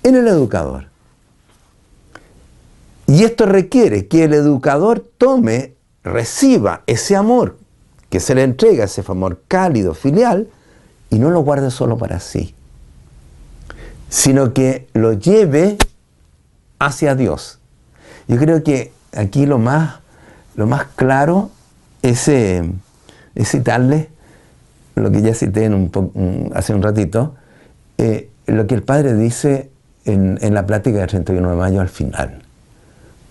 en 0.04 0.16
el 0.16 0.28
educador. 0.28 0.88
Y 3.08 3.24
esto 3.24 3.46
requiere 3.46 4.08
que 4.08 4.26
el 4.26 4.34
educador 4.34 5.00
tome, 5.18 5.76
reciba 6.04 6.84
ese 6.86 7.16
amor 7.16 7.58
que 8.10 8.20
se 8.20 8.36
le 8.36 8.44
entrega, 8.44 8.86
ese 8.86 9.04
amor 9.08 9.42
cálido, 9.48 9.94
filial, 9.94 10.50
y 11.10 11.20
no 11.20 11.30
lo 11.30 11.42
guarde 11.42 11.72
solo 11.72 11.98
para 11.98 12.20
sí, 12.20 12.54
sino 14.10 14.54
que 14.54 14.88
lo 14.94 15.14
lleve 15.14 15.78
hacia 16.80 17.16
Dios. 17.16 17.60
Yo 18.28 18.38
creo 18.38 18.64
que 18.64 18.92
aquí 19.16 19.46
lo 19.46 19.60
más, 19.60 20.00
lo 20.56 20.68
más 20.68 20.86
claro 20.96 21.52
es, 22.02 22.28
eh, 22.28 22.70
citarle 23.44 24.10
lo 24.96 25.12
que 25.12 25.22
ya 25.22 25.34
cité 25.34 25.70
hace 26.54 26.74
un 26.74 26.82
ratito, 26.82 27.36
eh, 27.98 28.30
lo 28.48 28.68
que 28.68 28.76
el 28.76 28.84
Padre 28.84 29.14
dice 29.14 29.70
en, 30.06 30.38
en, 30.42 30.54
la 30.54 30.66
plática 30.66 31.00
del 31.00 31.08
31 31.08 31.52
de 31.52 31.56
mayo 31.56 31.80
al 31.80 31.90
final. 31.90 32.42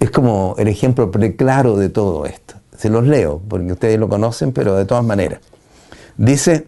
Es 0.01 0.11
como 0.11 0.55
el 0.59 0.69
ejemplo 0.69 1.11
preclaro 1.11 1.77
de 1.77 1.89
todo 1.89 2.25
esto. 2.25 2.55
Se 2.77 2.89
los 2.89 3.07
leo, 3.07 3.43
porque 3.49 3.73
ustedes 3.73 3.99
lo 3.99 4.09
conocen, 4.09 4.53
pero 4.53 4.77
de 4.77 4.85
todas 4.85 5.05
maneras. 5.05 5.41
Dice, 6.17 6.67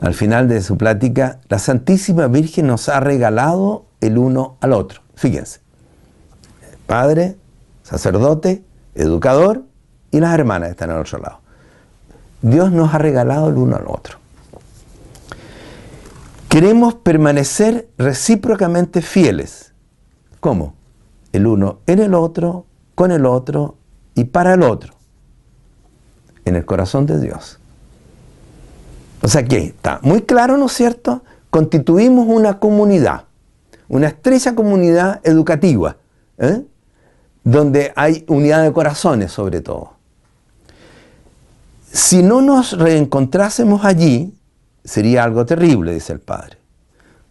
al 0.00 0.14
final 0.14 0.48
de 0.48 0.62
su 0.62 0.78
plática, 0.78 1.40
la 1.48 1.58
Santísima 1.58 2.26
Virgen 2.26 2.66
nos 2.66 2.88
ha 2.88 3.00
regalado 3.00 3.86
el 4.00 4.16
uno 4.16 4.56
al 4.60 4.72
otro. 4.72 5.02
Fíjense, 5.14 5.60
padre, 6.86 7.36
sacerdote, 7.82 8.64
educador 8.94 9.64
y 10.10 10.20
las 10.20 10.32
hermanas 10.34 10.70
están 10.70 10.90
al 10.90 11.00
otro 11.00 11.18
lado. 11.18 11.40
Dios 12.40 12.72
nos 12.72 12.94
ha 12.94 12.98
regalado 12.98 13.50
el 13.50 13.56
uno 13.56 13.76
al 13.76 13.86
otro. 13.86 14.18
Queremos 16.48 16.94
permanecer 16.94 17.88
recíprocamente 17.98 19.02
fieles. 19.02 19.72
¿Cómo? 20.40 20.74
El 21.32 21.46
uno 21.46 21.80
en 21.86 22.00
el 22.00 22.14
otro, 22.14 22.64
con 22.94 23.12
el 23.12 23.26
otro 23.26 23.76
y 24.14 24.24
para 24.24 24.54
el 24.54 24.62
otro. 24.62 24.94
En 26.46 26.56
el 26.56 26.64
corazón 26.64 27.06
de 27.06 27.20
Dios. 27.20 27.59
O 29.22 29.28
sea 29.28 29.44
que 29.44 29.58
está 29.58 30.00
muy 30.02 30.22
claro, 30.22 30.56
¿no 30.56 30.66
es 30.66 30.72
cierto? 30.72 31.22
Constituimos 31.50 32.26
una 32.28 32.58
comunidad, 32.58 33.24
una 33.88 34.08
estrecha 34.08 34.54
comunidad 34.54 35.20
educativa, 35.24 35.96
¿eh? 36.38 36.62
donde 37.44 37.92
hay 37.96 38.24
unidad 38.28 38.62
de 38.62 38.72
corazones 38.72 39.32
sobre 39.32 39.60
todo. 39.60 39.94
si 41.92 42.22
no 42.22 42.40
nos 42.40 42.78
reencontrásemos 42.78 43.84
allí, 43.84 44.32
sería 44.84 45.24
algo 45.24 45.44
terrible, 45.44 45.92
dice 45.92 46.12
el 46.12 46.20
Padre. 46.20 46.58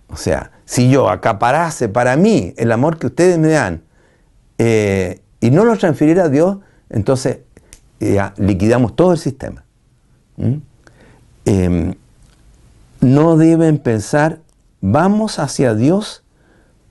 O 0.10 0.18
sea, 0.18 0.52
si 0.66 0.90
yo 0.90 1.10
acaparase 1.10 1.88
para 1.88 2.16
mí 2.18 2.54
el 2.58 2.72
amor 2.72 2.98
que 2.98 3.08
ustedes 3.08 3.38
me 3.38 3.50
dan 3.50 3.84
eh, 4.58 5.22
y 5.40 5.52
no 5.52 5.64
lo 5.64 5.78
transfiriera 5.78 6.26
a 6.26 6.30
Dios, 6.30 6.58
entonces 6.90 7.40
liquidamos 8.38 8.96
todo 8.96 9.14
el 9.14 9.18
sistema. 9.18 9.64
¿Mm? 10.38 10.56
Em, 11.52 11.96
no 13.02 13.38
deben 13.38 13.80
pensar, 13.80 14.38
vamos 14.82 15.40
hacia 15.40 15.74
Dios, 15.74 16.22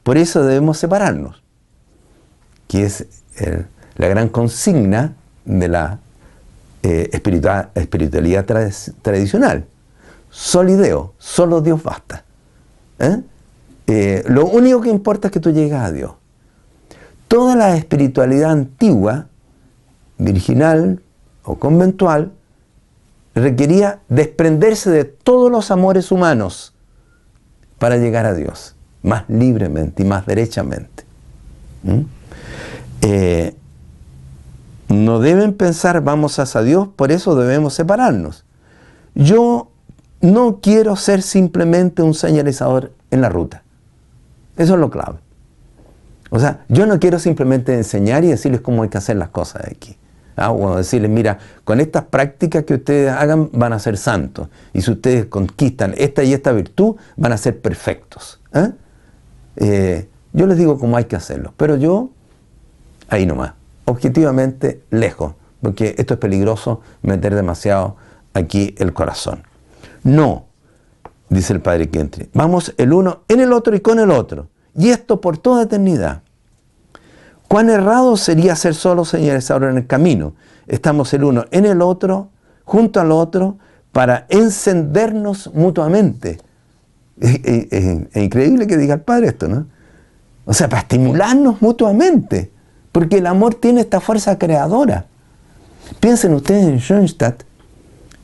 por 0.03 0.19
eso 0.19 0.43
debemos 0.43 0.79
separarnos, 0.79 1.45
que 2.67 2.83
es 2.83 3.07
la 3.97 4.09
gran 4.09 4.29
consigna 4.29 5.15
de 5.45 5.69
la 5.69 6.01
eh, 6.83 7.09
espiritualidad 7.13 8.45
tradicional. 8.45 9.65
Solideo, 10.29 11.15
solo 11.19 11.61
Dios 11.61 11.81
basta. 11.81 12.25
¿eh? 12.99 13.23
Eh, 13.87 14.25
lo 14.27 14.47
único 14.47 14.81
que 14.81 14.91
importa 14.91 15.29
es 15.29 15.33
que 15.33 15.41
tú 15.41 15.53
llegas 15.53 15.85
a 15.85 15.93
Dios. 15.93 16.13
Toda 17.29 17.55
la 17.55 17.77
espiritualidad 17.77 18.51
antigua, 18.51 19.29
virginal 20.19 21.01
o 21.45 21.57
conventual, 21.59 22.33
requería 23.39 24.01
desprenderse 24.09 24.91
de 24.91 25.05
todos 25.05 25.51
los 25.51 25.71
amores 25.71 26.11
humanos 26.11 26.75
para 27.79 27.97
llegar 27.97 28.27
a 28.27 28.35
Dios, 28.35 28.75
más 29.03 29.25
libremente 29.29 30.03
y 30.03 30.07
más 30.07 30.27
derechamente. 30.27 31.05
¿Mm? 31.83 32.01
Eh, 33.03 33.55
no 34.89 35.21
deben 35.21 35.53
pensar 35.53 36.03
vamos 36.03 36.39
hacia 36.39 36.63
Dios, 36.63 36.89
por 36.89 37.13
eso 37.13 37.35
debemos 37.35 37.75
separarnos. 37.75 38.45
Yo 39.15 39.71
no 40.21 40.61
quiero 40.61 40.97
ser 40.97 41.23
simplemente 41.23 42.03
un 42.03 42.15
señalizador 42.15 42.93
en 43.11 43.21
la 43.21 43.29
ruta. 43.29 43.63
Eso 44.57 44.75
es 44.75 44.81
lo 44.81 44.91
clave. 44.91 45.19
O 46.31 46.39
sea, 46.39 46.65
yo 46.69 46.87
no 46.87 46.99
quiero 46.99 47.19
simplemente 47.19 47.75
enseñar 47.75 48.25
y 48.25 48.29
decirles 48.29 48.61
cómo 48.61 48.83
hay 48.83 48.89
que 48.89 48.99
hacer 48.99 49.17
las 49.17 49.29
cosas 49.29 49.67
aquí. 49.67 49.98
Ah, 50.39 50.53
o 50.53 50.77
decirles, 50.77 51.11
mira, 51.11 51.39
con 51.65 51.81
estas 51.81 52.05
prácticas 52.05 52.65
que 52.65 52.75
ustedes 52.75 53.11
hagan 53.11 53.51
van 53.53 53.73
a 53.73 53.79
ser 53.79 53.97
santos. 53.97 54.49
Y 54.73 54.83
si 54.83 54.93
ustedes 54.93 55.27
conquistan 55.27 55.95
esta 55.97 56.23
y 56.23 56.33
esta 56.33 56.53
virtud, 56.53 56.97
van 57.17 57.33
a 57.33 57.37
ser 57.37 57.61
perfectos. 57.61 58.41
¿eh? 58.55 58.71
Eh, 59.57 60.09
yo 60.33 60.47
les 60.47 60.57
digo 60.57 60.79
cómo 60.79 60.97
hay 60.97 61.05
que 61.05 61.17
hacerlo. 61.17 61.53
Pero 61.57 61.77
yo, 61.77 62.11
ahí 63.09 63.27
nomás, 63.27 63.55
objetivamente 63.85 64.83
lejos. 64.91 65.35
Porque 65.61 65.97
esto 65.99 66.15
es 66.15 66.21
peligroso 66.21 66.83
meter 67.03 67.35
demasiado 67.35 67.97
aquí 68.33 68.75
el 68.79 68.93
corazón. 68.93 69.43
No, 70.05 70.47
dice 71.29 71.53
el 71.53 71.61
Padre 71.61 71.89
Kentri. 71.91 72.29
Vamos 72.33 72.75
el 72.77 72.93
uno 72.93 73.23
en 73.29 73.41
el 73.41 73.53
otro 73.53 73.75
y 73.75 73.81
con 73.81 73.99
el 73.99 74.11
otro. 74.11 74.49
Y 74.77 74.91
esto 74.91 75.21
por 75.21 75.39
toda 75.39 75.65
eternidad. 75.65 76.23
Cuán 77.49 77.71
errado 77.71 78.17
sería 78.19 78.55
ser 78.55 78.75
solo 78.75 79.07
señores 79.07 79.51
ahora 79.51 79.71
en 79.71 79.79
el 79.79 79.87
camino. 79.87 80.35
Estamos 80.67 81.13
el 81.15 81.25
uno 81.25 81.47
en 81.51 81.65
el 81.65 81.81
otro, 81.81 82.29
junto 82.65 83.01
al 83.01 83.11
otro, 83.11 83.57
para 83.91 84.27
encendernos 84.29 85.51
mutuamente. 85.55 86.39
Es, 87.19 88.15
increíble 88.15 88.67
que 88.67 88.77
diga 88.77 88.95
el 88.95 89.01
Padre 89.01 89.29
esto, 89.29 89.49
¿no? 89.49 89.67
O 90.45 90.53
sea, 90.53 90.69
para 90.69 90.83
estimularnos 90.83 91.63
mutuamente. 91.63 92.51
Porque 92.93 93.19
el 93.19 93.27
amor 93.27 93.55
tiene 93.55 93.81
esta 93.81 94.01
fuerza 94.01 94.39
creadora. 94.39 95.07
Piensen 96.01 96.35
ustedes 96.35 96.67
en 96.67 96.81
Schoenstatt, 96.81 97.45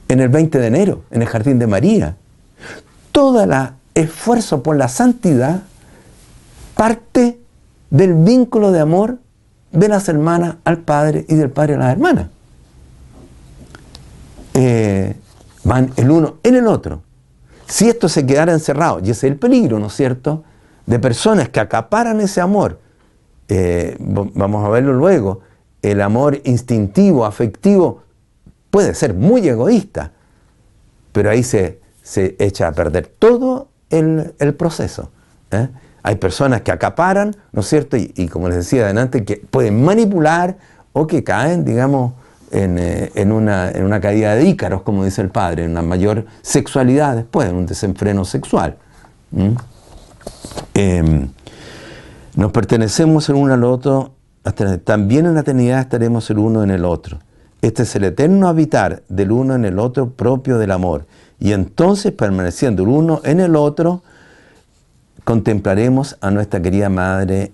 en 0.09 0.21
el 0.21 0.29
20 0.29 0.59
de 0.59 0.67
enero, 0.67 1.03
en 1.11 1.23
el 1.23 1.29
Jardín 1.29 1.59
de 1.59 1.67
María. 1.67 2.17
Todo 3.11 3.43
el 3.43 3.53
esfuerzo 3.95 4.63
por 4.63 4.77
la 4.77 4.89
santidad 4.89 5.63
parte 6.75 7.34
del 7.91 8.15
vínculo 8.15 8.73
de 8.73 8.81
amor 8.81 9.19
de 9.73 9.89
las 9.89 10.09
hermanas 10.09 10.57
al 10.65 10.79
padre 10.79 11.25
y 11.29 11.35
del 11.35 11.51
padre 11.51 11.75
a 11.75 11.79
las 11.79 11.93
hermanas. 11.93 12.29
Eh, 14.55 15.17
van 15.65 15.93
el 15.97 16.11
uno 16.11 16.37
en 16.43 16.55
el 16.55 16.67
otro. 16.67 17.03
Si 17.67 17.89
esto 17.89 18.09
se 18.09 18.27
quedara 18.27 18.53
encerrado, 18.53 19.01
y 19.01 19.11
ese 19.11 19.27
es 19.27 19.33
el 19.33 19.39
peligro, 19.39 19.79
¿no 19.79 19.87
es 19.87 19.95
cierto?, 19.95 20.45
de 20.87 20.99
personas 20.99 21.49
que 21.49 21.61
acaparan 21.61 22.21
ese 22.21 22.41
amor, 22.41 22.79
eh, 23.49 23.97
vamos 23.99 24.65
a 24.65 24.69
verlo 24.69 24.93
luego, 24.93 25.41
el 25.83 26.01
amor 26.01 26.41
instintivo, 26.45 27.25
afectivo, 27.25 28.03
puede 28.71 28.95
ser 28.95 29.15
muy 29.15 29.47
egoísta, 29.49 30.13
pero 31.13 31.31
ahí 31.31 31.43
se, 31.43 31.81
echa 32.39 32.69
a 32.69 32.73
perder 32.73 33.07
todo 33.07 33.69
el, 33.91 34.35
proceso. 34.59 35.11
¿eh? 35.51 35.69
Hay 36.07 36.17
personas 36.17 36.61
que 36.61 36.71
acaparan, 36.71 37.35
¿no 37.51 37.63
es 37.63 37.67
cierto? 37.67 37.97
Y, 37.97 38.29
como 38.29 38.49
les 38.49 38.59
decía 38.59 38.85
adelante, 38.85 39.25
que 39.25 39.39
pueden 39.39 39.83
manipular 39.83 40.59
o 40.93 41.07
que 41.07 41.25
caen, 41.25 41.65
digamos, 41.65 42.13
en, 42.51 42.77
eh, 42.79 43.11
una, 43.25 44.01
caída 44.03 44.35
de 44.35 44.45
ícaros, 44.45 44.83
como 44.83 45.03
dice 45.07 45.23
el 45.23 45.31
padre, 45.31 45.65
en 45.65 45.71
una 45.71 45.81
mayor 45.81 46.27
sexualidad 46.43 47.17
después, 47.17 47.49
en 47.49 47.57
un 47.57 47.65
desenfreno 47.65 48.27
sexual. 48.27 48.77
Em, 50.75 51.31
nos 52.37 52.53
pertenecemos 52.53 53.27
el 53.31 53.37
uno 53.37 53.55
al 53.55 53.65
otro, 53.65 54.13
hasta, 54.45 54.77
también 54.77 55.25
en 55.25 55.33
la 55.33 55.41
eternidad 55.41 55.81
estaremos 55.81 56.29
el 56.29 56.37
uno 56.39 56.63
en 56.63 56.71
el 56.71 56.85
otro. 56.85 57.19
Este 57.63 57.85
es 57.85 57.97
el 57.97 58.05
eterno 58.05 58.47
habitar 58.49 59.05
del 59.09 59.33
uno 59.33 59.55
en 59.55 59.65
el 59.65 59.79
otro 59.79 60.11
propio 60.11 60.59
del 60.59 60.71
amor. 60.71 61.07
Y 61.41 61.53
entonces, 61.53 62.13
permaneciendo 62.13 62.83
el 62.83 62.91
uno 62.91 63.23
en 63.25 63.41
el 63.41 63.57
otro, 63.57 64.03
contemplaremos 65.25 66.17
a 66.21 66.31
nuestra 66.31 66.61
querida 66.61 66.89
Madre 66.89 67.53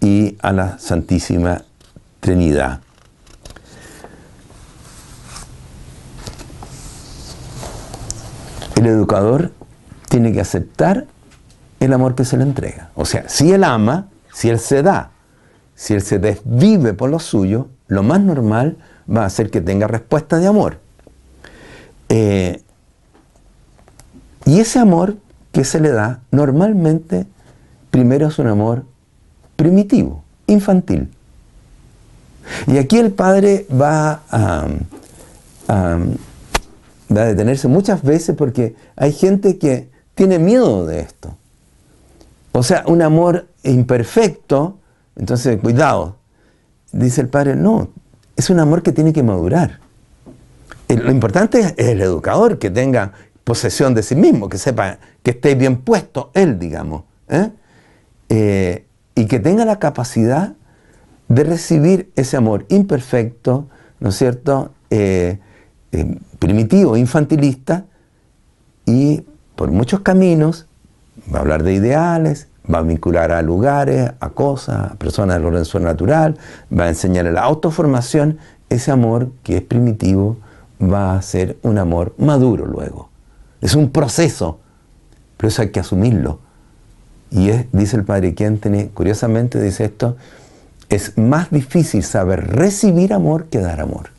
y 0.00 0.36
a 0.40 0.52
la 0.52 0.78
Santísima 0.78 1.62
Trinidad. 2.20 2.80
El 8.76 8.86
educador 8.86 9.50
tiene 10.08 10.32
que 10.32 10.40
aceptar 10.40 11.06
el 11.80 11.92
amor 11.92 12.14
que 12.14 12.24
se 12.24 12.36
le 12.36 12.44
entrega. 12.44 12.90
O 12.94 13.04
sea, 13.04 13.28
si 13.28 13.50
él 13.52 13.64
ama, 13.64 14.08
si 14.32 14.50
él 14.50 14.58
se 14.58 14.82
da, 14.82 15.10
si 15.74 15.94
él 15.94 16.02
se 16.02 16.18
desvive 16.18 16.94
por 16.94 17.10
lo 17.10 17.18
suyo, 17.18 17.68
lo 17.88 18.02
más 18.02 18.20
normal 18.20 18.76
va 19.10 19.24
a 19.24 19.30
ser 19.30 19.50
que 19.50 19.60
tenga 19.60 19.86
respuesta 19.86 20.38
de 20.38 20.46
amor. 20.46 20.78
Eh, 22.08 22.62
y 24.44 24.60
ese 24.60 24.78
amor 24.78 25.16
que 25.58 25.64
se 25.64 25.80
le 25.80 25.90
da 25.90 26.20
normalmente 26.30 27.26
primero 27.90 28.28
es 28.28 28.38
un 28.38 28.46
amor 28.46 28.84
primitivo, 29.56 30.22
infantil. 30.46 31.10
Y 32.68 32.78
aquí 32.78 32.96
el 32.96 33.10
padre 33.10 33.66
va 33.68 34.22
a, 34.30 34.68
a, 35.66 35.98
detenerse 37.08 37.66
muchas 37.66 38.04
veces 38.04 38.36
porque 38.36 38.76
hay 38.94 39.12
gente 39.12 39.58
que 39.58 39.90
tiene 40.14 40.38
miedo 40.38 40.86
de 40.86 41.00
esto. 41.00 41.36
O 42.52 42.62
sea, 42.62 42.84
un 42.86 43.02
amor 43.02 43.48
imperfecto, 43.64 44.78
entonces 45.16 45.60
cuidado. 45.60 46.18
Dice 46.92 47.20
el 47.20 47.28
padre, 47.30 47.56
no, 47.56 47.88
es 48.36 48.48
un 48.48 48.60
amor 48.60 48.84
que 48.84 48.92
tiene 48.92 49.12
que 49.12 49.24
madurar. 49.24 49.80
Lo 50.88 51.10
importante 51.10 51.58
es 51.58 51.74
el 51.76 52.00
educador 52.00 52.60
que 52.60 52.70
tenga 52.70 53.12
posesión 53.48 53.94
de 53.94 54.02
sí 54.02 54.14
mismo, 54.14 54.50
que 54.50 54.58
sepa 54.58 54.98
que 55.22 55.30
esté 55.30 55.54
bien 55.54 55.78
puesto 55.78 56.30
él, 56.34 56.58
digamos. 56.58 57.04
¿eh? 57.30 57.48
Eh, 58.28 58.84
y 59.14 59.24
que 59.24 59.40
tenga 59.40 59.64
la 59.64 59.78
capacidad 59.78 60.52
de 61.28 61.44
recibir 61.44 62.12
ese 62.14 62.36
amor 62.36 62.66
imperfecto, 62.68 63.66
¿no 64.00 64.10
es 64.10 64.16
cierto?, 64.16 64.72
eh, 64.90 65.38
primitivo, 66.38 66.98
infantilista, 66.98 67.86
y 68.84 69.24
por 69.56 69.70
muchos 69.70 70.00
caminos 70.00 70.66
va 71.32 71.38
a 71.38 71.40
hablar 71.40 71.62
de 71.62 71.72
ideales, 71.72 72.48
va 72.70 72.80
a 72.80 72.82
vincular 72.82 73.32
a 73.32 73.40
lugares, 73.40 74.12
a 74.20 74.28
cosas, 74.28 74.92
a 74.92 74.94
personas 74.96 75.38
del 75.38 75.46
orden 75.46 75.84
natural, 75.84 76.36
va 76.70 76.84
a 76.84 76.88
enseñar 76.88 77.24
la 77.24 77.40
autoformación, 77.44 78.36
ese 78.68 78.90
amor 78.90 79.30
que 79.42 79.56
es 79.56 79.62
primitivo 79.62 80.36
va 80.82 81.14
a 81.14 81.22
ser 81.22 81.56
un 81.62 81.78
amor 81.78 82.12
maduro 82.18 82.66
luego. 82.66 83.08
Es 83.60 83.74
un 83.74 83.90
proceso, 83.90 84.60
pero 85.36 85.48
eso 85.48 85.62
hay 85.62 85.70
que 85.70 85.80
asumirlo. 85.80 86.40
Y 87.30 87.50
es, 87.50 87.66
dice 87.72 87.96
el 87.96 88.04
padre 88.04 88.32
tiene 88.32 88.88
curiosamente 88.88 89.60
dice 89.60 89.84
esto, 89.84 90.16
es 90.88 91.18
más 91.18 91.50
difícil 91.50 92.02
saber 92.02 92.56
recibir 92.56 93.12
amor 93.12 93.46
que 93.46 93.58
dar 93.58 93.80
amor. 93.80 94.10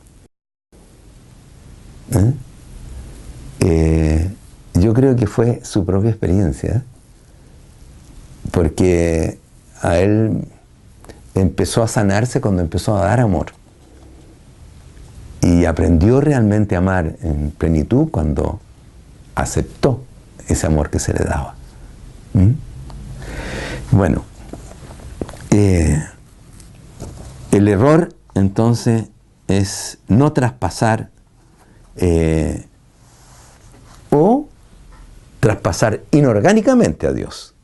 ¿Eh? 2.11 2.33
Eh, 3.61 4.31
yo 4.75 4.93
creo 4.93 5.15
que 5.15 5.27
fue 5.27 5.61
su 5.63 5.85
propia 5.85 6.11
experiencia 6.11 6.83
porque 8.51 9.37
a 9.81 9.97
él 9.97 10.47
empezó 11.35 11.83
a 11.83 11.87
sanarse 11.87 12.41
cuando 12.41 12.61
empezó 12.61 12.97
a 12.97 13.05
dar 13.05 13.19
amor. 13.19 13.47
y 15.41 15.63
aprendió 15.65 16.19
realmente 16.19 16.75
a 16.75 16.79
amar 16.79 17.15
en 17.21 17.51
plenitud 17.51 18.09
cuando 18.11 18.59
aceptó 19.41 20.01
ese 20.47 20.67
amor 20.67 20.89
que 20.89 20.99
se 20.99 21.13
le 21.13 21.23
daba. 21.23 21.55
¿Mm? 22.33 22.51
Bueno, 23.91 24.23
eh, 25.51 26.03
el 27.51 27.67
error 27.67 28.13
entonces 28.35 29.05
es 29.47 29.97
no 30.07 30.31
traspasar 30.31 31.09
eh, 31.95 32.65
o 34.11 34.47
traspasar 35.39 36.01
inorgánicamente 36.11 37.07
a 37.07 37.13
Dios. 37.13 37.55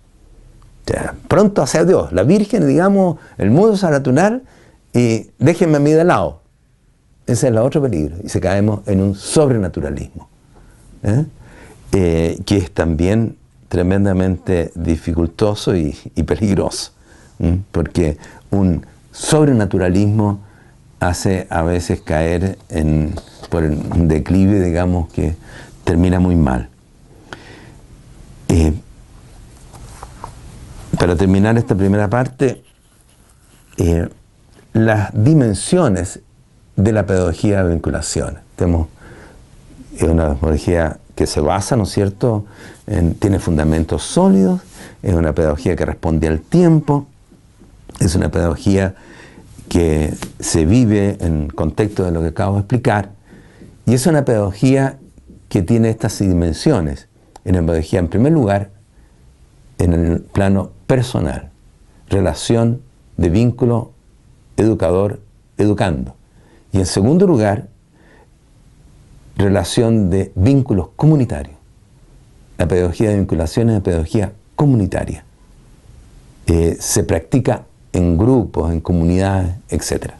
pronto 1.27 1.61
hacia 1.61 1.83
Dios, 1.83 2.11
la 2.11 2.23
Virgen, 2.23 2.67
digamos, 2.67 3.17
el 3.37 3.51
mundo 3.51 3.77
natural 3.89 4.43
y 4.93 5.31
déjenme 5.39 5.77
a 5.77 5.79
mí 5.79 5.91
de 5.91 6.03
lado. 6.03 6.41
Ese 7.25 7.47
es 7.47 7.51
el 7.51 7.57
otro 7.57 7.81
peligro. 7.81 8.17
Y 8.23 8.29
se 8.29 8.39
caemos 8.39 8.81
en 8.87 9.01
un 9.01 9.15
sobrenaturalismo, 9.15 10.29
¿eh? 11.03 11.25
Eh, 11.97 12.41
que 12.45 12.57
es 12.57 12.71
también 12.71 13.37
tremendamente 13.69 14.69
dificultoso 14.75 15.77
y, 15.77 15.93
peligroso, 16.27 16.91
porque 17.71 18.17
un 18.51 18.85
sobrenaturalismo 19.13 20.41
hace 20.99 21.47
a 21.49 21.61
veces 21.61 22.01
caer 22.01 22.57
en, 22.67 23.15
por 23.49 23.63
un 23.63 24.09
declive, 24.09 24.61
digamos, 24.61 25.07
que 25.13 25.37
termina 25.85 26.19
muy 26.19 26.35
mal. 26.35 26.67
Eh, 28.49 28.73
para 30.99 31.15
terminar 31.15 31.57
esta 31.57 31.75
primera 31.75 32.09
parte, 32.09 32.61
eh, 33.77 34.09
las 34.73 35.11
dimensiones 35.13 36.19
de 36.75 36.91
la 36.91 37.05
pedagogía 37.05 37.63
de 37.63 37.69
vinculación. 37.69 38.39
Tenemos 38.57 38.89
una 40.01 40.35
pedagogía 40.35 40.99
que 41.15 41.27
se 41.27 41.41
basa, 41.41 41.75
¿no 41.75 41.83
es 41.83 41.89
cierto?, 41.89 42.45
tiene 43.19 43.39
fundamentos 43.39 44.03
sólidos, 44.03 44.61
es 45.01 45.13
una 45.13 45.33
pedagogía 45.33 45.75
que 45.75 45.85
responde 45.85 46.27
al 46.27 46.41
tiempo, 46.41 47.07
es 47.99 48.15
una 48.15 48.29
pedagogía 48.29 48.95
que 49.69 50.13
se 50.39 50.65
vive 50.65 51.17
en 51.21 51.47
contexto 51.47 52.03
de 52.03 52.11
lo 52.11 52.21
que 52.21 52.27
acabo 52.27 52.55
de 52.55 52.59
explicar, 52.61 53.11
y 53.85 53.93
es 53.93 54.05
una 54.07 54.25
pedagogía 54.25 54.97
que 55.49 55.61
tiene 55.61 55.89
estas 55.89 56.19
dimensiones. 56.19 57.07
En 57.45 57.55
la 57.55 57.61
pedagogía, 57.61 57.99
en 57.99 58.07
primer 58.07 58.33
lugar, 58.33 58.71
en 59.77 59.93
el 59.93 60.21
plano 60.21 60.71
personal, 60.87 61.51
relación 62.09 62.81
de 63.17 63.29
vínculo 63.29 63.91
educador-educando. 64.57 66.15
Y 66.71 66.79
en 66.79 66.85
segundo 66.85 67.27
lugar, 67.27 67.67
relación 69.37 70.09
de 70.09 70.31
vínculos 70.35 70.89
comunitarios. 70.95 71.55
La 72.57 72.67
pedagogía 72.67 73.09
de 73.09 73.17
vinculación 73.17 73.69
es 73.69 73.73
una 73.75 73.83
pedagogía 73.83 74.33
comunitaria. 74.55 75.25
Eh, 76.47 76.77
se 76.79 77.03
practica 77.03 77.65
en 77.91 78.17
grupos, 78.17 78.71
en 78.71 78.79
comunidades, 78.79 79.55
etc. 79.69 80.11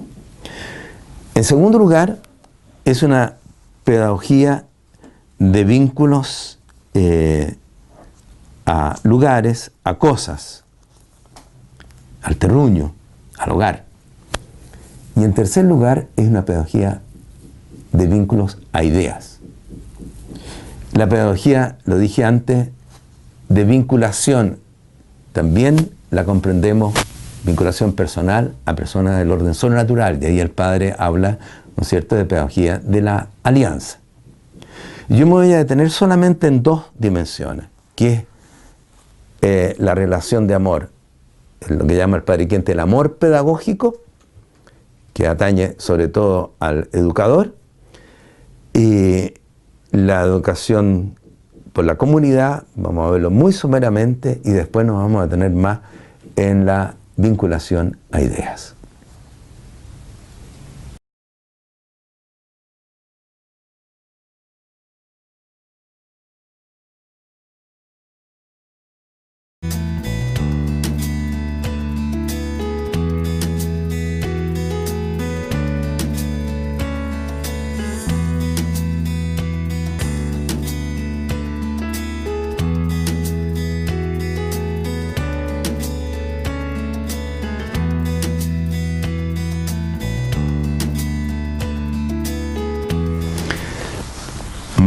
En 1.34 1.44
segundo 1.44 1.78
lugar, 1.78 2.20
es 2.84 3.04
una 3.04 3.36
pedagogía 3.84 4.66
de 5.40 5.64
vínculos 5.64 6.60
eh, 6.94 7.56
a 8.66 8.98
lugares, 9.04 9.72
a 9.84 9.96
cosas, 9.96 10.64
al 12.22 12.38
terruño, 12.38 12.94
al 13.38 13.52
hogar. 13.52 13.86
Y 15.16 15.24
en 15.24 15.34
tercer 15.34 15.66
lugar, 15.66 16.08
es 16.16 16.28
una 16.28 16.46
pedagogía 16.46 17.02
de 17.98 18.08
vínculos 18.08 18.58
a 18.72 18.84
ideas. 18.84 19.40
La 20.94 21.08
pedagogía, 21.08 21.78
lo 21.86 21.98
dije 21.98 22.24
antes, 22.24 22.70
de 23.50 23.64
vinculación, 23.64 24.60
también 25.34 25.92
la 26.12 26.24
comprendemos, 26.24 26.94
vinculación 27.44 27.94
personal 27.94 28.56
a 28.66 28.76
personas 28.76 29.18
del 29.18 29.32
orden 29.32 29.54
sobrenatural. 29.54 30.20
De 30.20 30.28
ahí 30.28 30.40
el 30.40 30.52
padre 30.52 30.96
habla, 30.98 31.40
¿no 31.76 31.82
es 31.82 31.88
cierto?, 31.90 32.16
de 32.16 32.26
pedagogía 32.26 32.80
de 32.80 33.02
la 33.02 33.28
alianza. 33.44 34.00
Yo 35.10 35.26
me 35.28 35.34
voy 35.34 35.54
a 35.54 35.58
detener 35.58 35.92
solamente 35.92 36.48
en 36.48 36.64
dos 36.64 36.86
dimensiones, 36.98 37.68
que 37.96 38.14
es 38.14 38.24
eh, 39.42 39.76
la 39.78 39.94
relación 39.94 40.48
de 40.48 40.56
amor, 40.56 40.90
lo 41.68 41.86
que 41.86 41.96
llama 41.96 42.18
el 42.18 42.24
padre 42.24 42.48
Quente 42.48 42.72
el 42.72 42.80
amor 42.80 43.18
pedagógico, 43.18 43.98
que 45.14 45.28
atañe 45.28 45.76
sobre 45.78 46.08
todo 46.08 46.54
al 46.60 46.90
educador, 46.92 47.54
y 48.76 49.34
la 49.92 50.22
educación 50.22 51.16
por 51.72 51.86
la 51.86 51.96
comunidad, 51.96 52.64
vamos 52.76 53.08
a 53.08 53.12
verlo 53.12 53.32
muy 53.32 53.54
someramente 53.54 54.42
y 54.44 54.52
después 54.52 54.86
nos 54.86 54.98
vamos 54.98 55.26
a 55.26 55.30
tener 55.30 55.52
más 55.52 55.80
en 56.36 56.66
la 56.66 56.96
vinculación 57.16 57.98
a 58.12 58.22
ideas. 58.22 58.75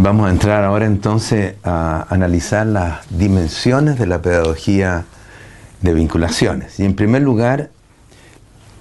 Vamos 0.08 0.28
a 0.28 0.30
entrar 0.30 0.64
ahora 0.64 0.86
entonces 0.86 1.56
a 1.64 2.06
analizar 2.08 2.66
las 2.66 3.00
dimensiones 3.10 3.98
de 3.98 4.06
la 4.06 4.22
pedagogía 4.22 5.04
de 5.82 5.92
vinculaciones. 5.92 6.80
Y 6.80 6.86
en 6.86 6.94
primer 6.94 7.20
lugar, 7.20 7.68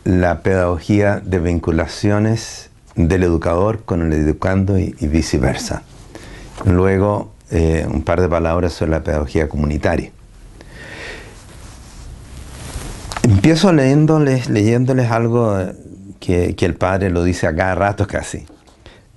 la 0.06 0.40
pedagogía 0.42 1.20
de 1.20 1.40
vinculaciones 1.40 2.70
del 2.96 3.24
educador 3.24 3.84
con 3.84 4.04
el 4.04 4.14
educando 4.14 4.80
y, 4.80 4.94
viceversa. 5.02 5.84
Luego, 6.64 7.34
eh, 7.52 7.86
un 7.92 8.04
par 8.04 8.22
de 8.22 8.30
palabras 8.30 8.72
sobre 8.72 8.92
la 8.92 9.04
pedagogía 9.04 9.50
comunitaria. 9.50 10.12
Empiezo 13.24 13.74
leyéndoles, 13.74 14.50
leyéndoles 14.50 15.12
algo 15.12 15.58
que, 16.22 16.56
que 16.56 16.66
el 16.66 16.76
padre 16.76 17.10
lo 17.10 17.26
dice 17.26 17.48
a 17.48 17.54
cada 17.54 17.76
rato 17.76 18.08
casi. 18.08 18.46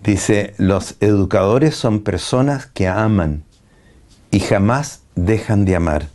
Dice, 0.02 0.54
los 0.56 0.96
educadores 1.00 1.74
son 1.74 2.00
personas 2.00 2.66
que 2.66 2.88
aman 2.88 3.44
y 4.30 4.40
jamás 4.40 5.02
dejan 5.14 5.64
de 5.64 5.76
amar. 5.76 6.08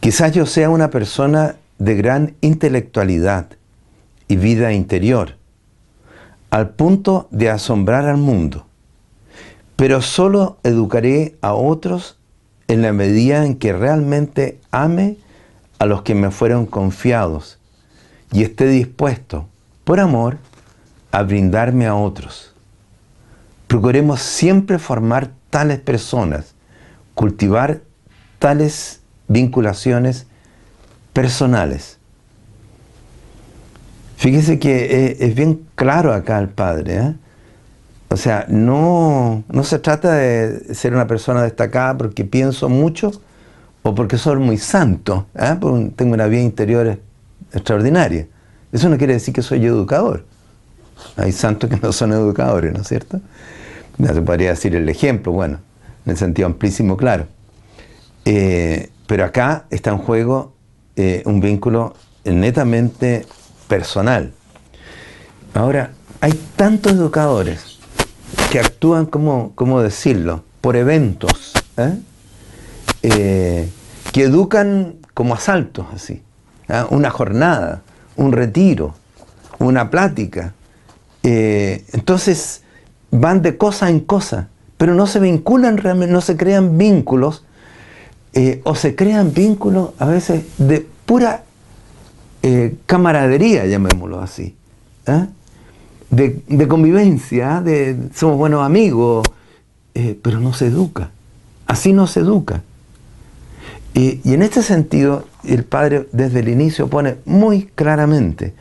Quizás 0.00 0.32
yo 0.32 0.44
sea 0.44 0.68
una 0.68 0.90
persona 0.90 1.56
de 1.78 1.94
gran 1.94 2.34
intelectualidad 2.40 3.46
y 4.26 4.36
vida 4.36 4.72
interior, 4.72 5.36
al 6.50 6.70
punto 6.70 7.28
de 7.30 7.50
asombrar 7.50 8.06
al 8.06 8.16
mundo, 8.16 8.66
pero 9.76 10.02
solo 10.02 10.58
educaré 10.64 11.36
a 11.40 11.54
otros 11.54 12.18
en 12.66 12.82
la 12.82 12.92
medida 12.92 13.44
en 13.44 13.56
que 13.56 13.72
realmente 13.72 14.60
ame 14.70 15.16
a 15.78 15.86
los 15.86 16.02
que 16.02 16.14
me 16.14 16.30
fueron 16.30 16.66
confiados 16.66 17.58
y 18.32 18.42
esté 18.42 18.66
dispuesto, 18.66 19.46
por 19.84 20.00
amor, 20.00 20.38
a 21.12 21.22
brindarme 21.22 21.86
a 21.86 21.94
otros. 21.94 22.47
Procuremos 23.68 24.20
siempre 24.20 24.78
formar 24.78 25.30
tales 25.50 25.78
personas, 25.78 26.54
cultivar 27.14 27.80
tales 28.38 29.00
vinculaciones 29.28 30.26
personales. 31.12 31.98
Fíjese 34.16 34.58
que 34.58 35.16
es, 35.20 35.34
bien 35.34 35.60
claro 35.76 36.12
acá 36.12 36.38
el 36.38 36.48
padre. 36.48 36.96
¿eh? 36.96 37.14
O 38.08 38.16
sea, 38.16 38.46
no, 38.48 39.44
no 39.48 39.64
se 39.64 39.78
trata 39.78 40.14
de 40.14 40.74
ser 40.74 40.94
una 40.94 41.06
persona 41.06 41.42
destacada 41.42 41.96
porque 41.96 42.24
pienso 42.24 42.68
mucho 42.68 43.12
o 43.82 43.94
porque 43.94 44.18
soy 44.18 44.36
muy 44.36 44.58
santo, 44.58 45.26
¿eh? 45.34 45.56
tengo 45.94 46.14
una 46.14 46.26
vida 46.26 46.42
interior 46.42 46.98
extraordinaria. 47.52 48.26
Eso 48.72 48.88
no 48.88 48.98
quiere 48.98 49.12
decir 49.14 49.32
que 49.32 49.42
soy 49.42 49.64
educador. 49.64 50.24
Hay 51.16 51.32
santos 51.32 51.70
que 51.70 51.76
no 51.76 51.92
son 51.92 52.12
educadores, 52.12 52.72
¿no 52.72 52.80
es 52.80 52.88
cierto? 52.88 53.20
Ya 53.98 54.14
se 54.14 54.22
podría 54.22 54.50
decir 54.50 54.76
el 54.76 54.88
ejemplo, 54.88 55.32
bueno, 55.32 55.58
en 56.06 56.12
el 56.12 56.16
sentido 56.16 56.46
amplísimo, 56.46 56.96
claro. 56.96 57.26
Eh, 58.24 58.90
pero 59.06 59.24
acá 59.24 59.64
está 59.70 59.90
en 59.90 59.98
juego 59.98 60.54
eh, 60.94 61.22
un 61.26 61.40
vínculo 61.40 61.94
netamente 62.24 63.26
personal. 63.66 64.32
Ahora, 65.54 65.92
hay 66.20 66.32
tantos 66.56 66.92
educadores 66.92 67.78
que 68.52 68.60
actúan, 68.60 69.06
como, 69.06 69.52
¿cómo 69.54 69.82
decirlo?, 69.82 70.44
por 70.60 70.76
eventos, 70.76 71.54
¿eh? 71.76 71.98
Que 74.12 74.22
educan 74.22 74.96
como 75.14 75.34
asaltos, 75.34 75.86
así. 75.94 76.22
Una 76.90 77.10
jornada, 77.10 77.82
un 78.16 78.32
retiro, 78.32 78.94
una 79.58 79.90
plática. 79.90 80.52
Entonces 81.22 82.62
van 83.10 83.42
de 83.42 83.56
cosa 83.56 83.90
en 83.90 84.00
cosa, 84.00 84.48
pero 84.76 84.94
no 84.94 85.06
se 85.06 85.20
vinculan 85.20 85.76
realmente, 85.76 86.12
no 86.12 86.20
se 86.20 86.36
crean 86.36 86.78
vínculos, 86.78 87.44
o 88.62 88.74
se 88.76 88.94
crean 88.94 89.32
vínculos 89.34 89.90
a 89.98 90.06
veces 90.06 90.44
de 90.58 90.86
pura 91.06 91.42
camaradería, 92.86 93.66
llamémoslo 93.66 94.20
así. 94.20 94.54
¿ah? 95.08 95.26
de, 96.10 96.68
convivencia, 96.68 97.60
de 97.60 97.96
somos 98.14 98.36
buenos 98.36 98.64
amigos, 98.64 99.26
eh, 99.94 100.18
pero 100.20 100.40
no 100.40 100.52
se 100.52 100.66
educa. 100.66 101.10
Así 101.66 101.92
no 101.92 102.06
se 102.06 102.20
educa. 102.20 102.62
Y, 103.94 104.20
y 104.24 104.34
en 104.34 104.42
este 104.42 104.62
sentido, 104.62 105.26
el 105.44 105.64
padre 105.64 106.08
desde 106.12 106.40
el 106.40 106.48
inicio 106.48 106.88
pone 106.88 107.16
muy 107.24 107.64
claramente, 107.74 108.54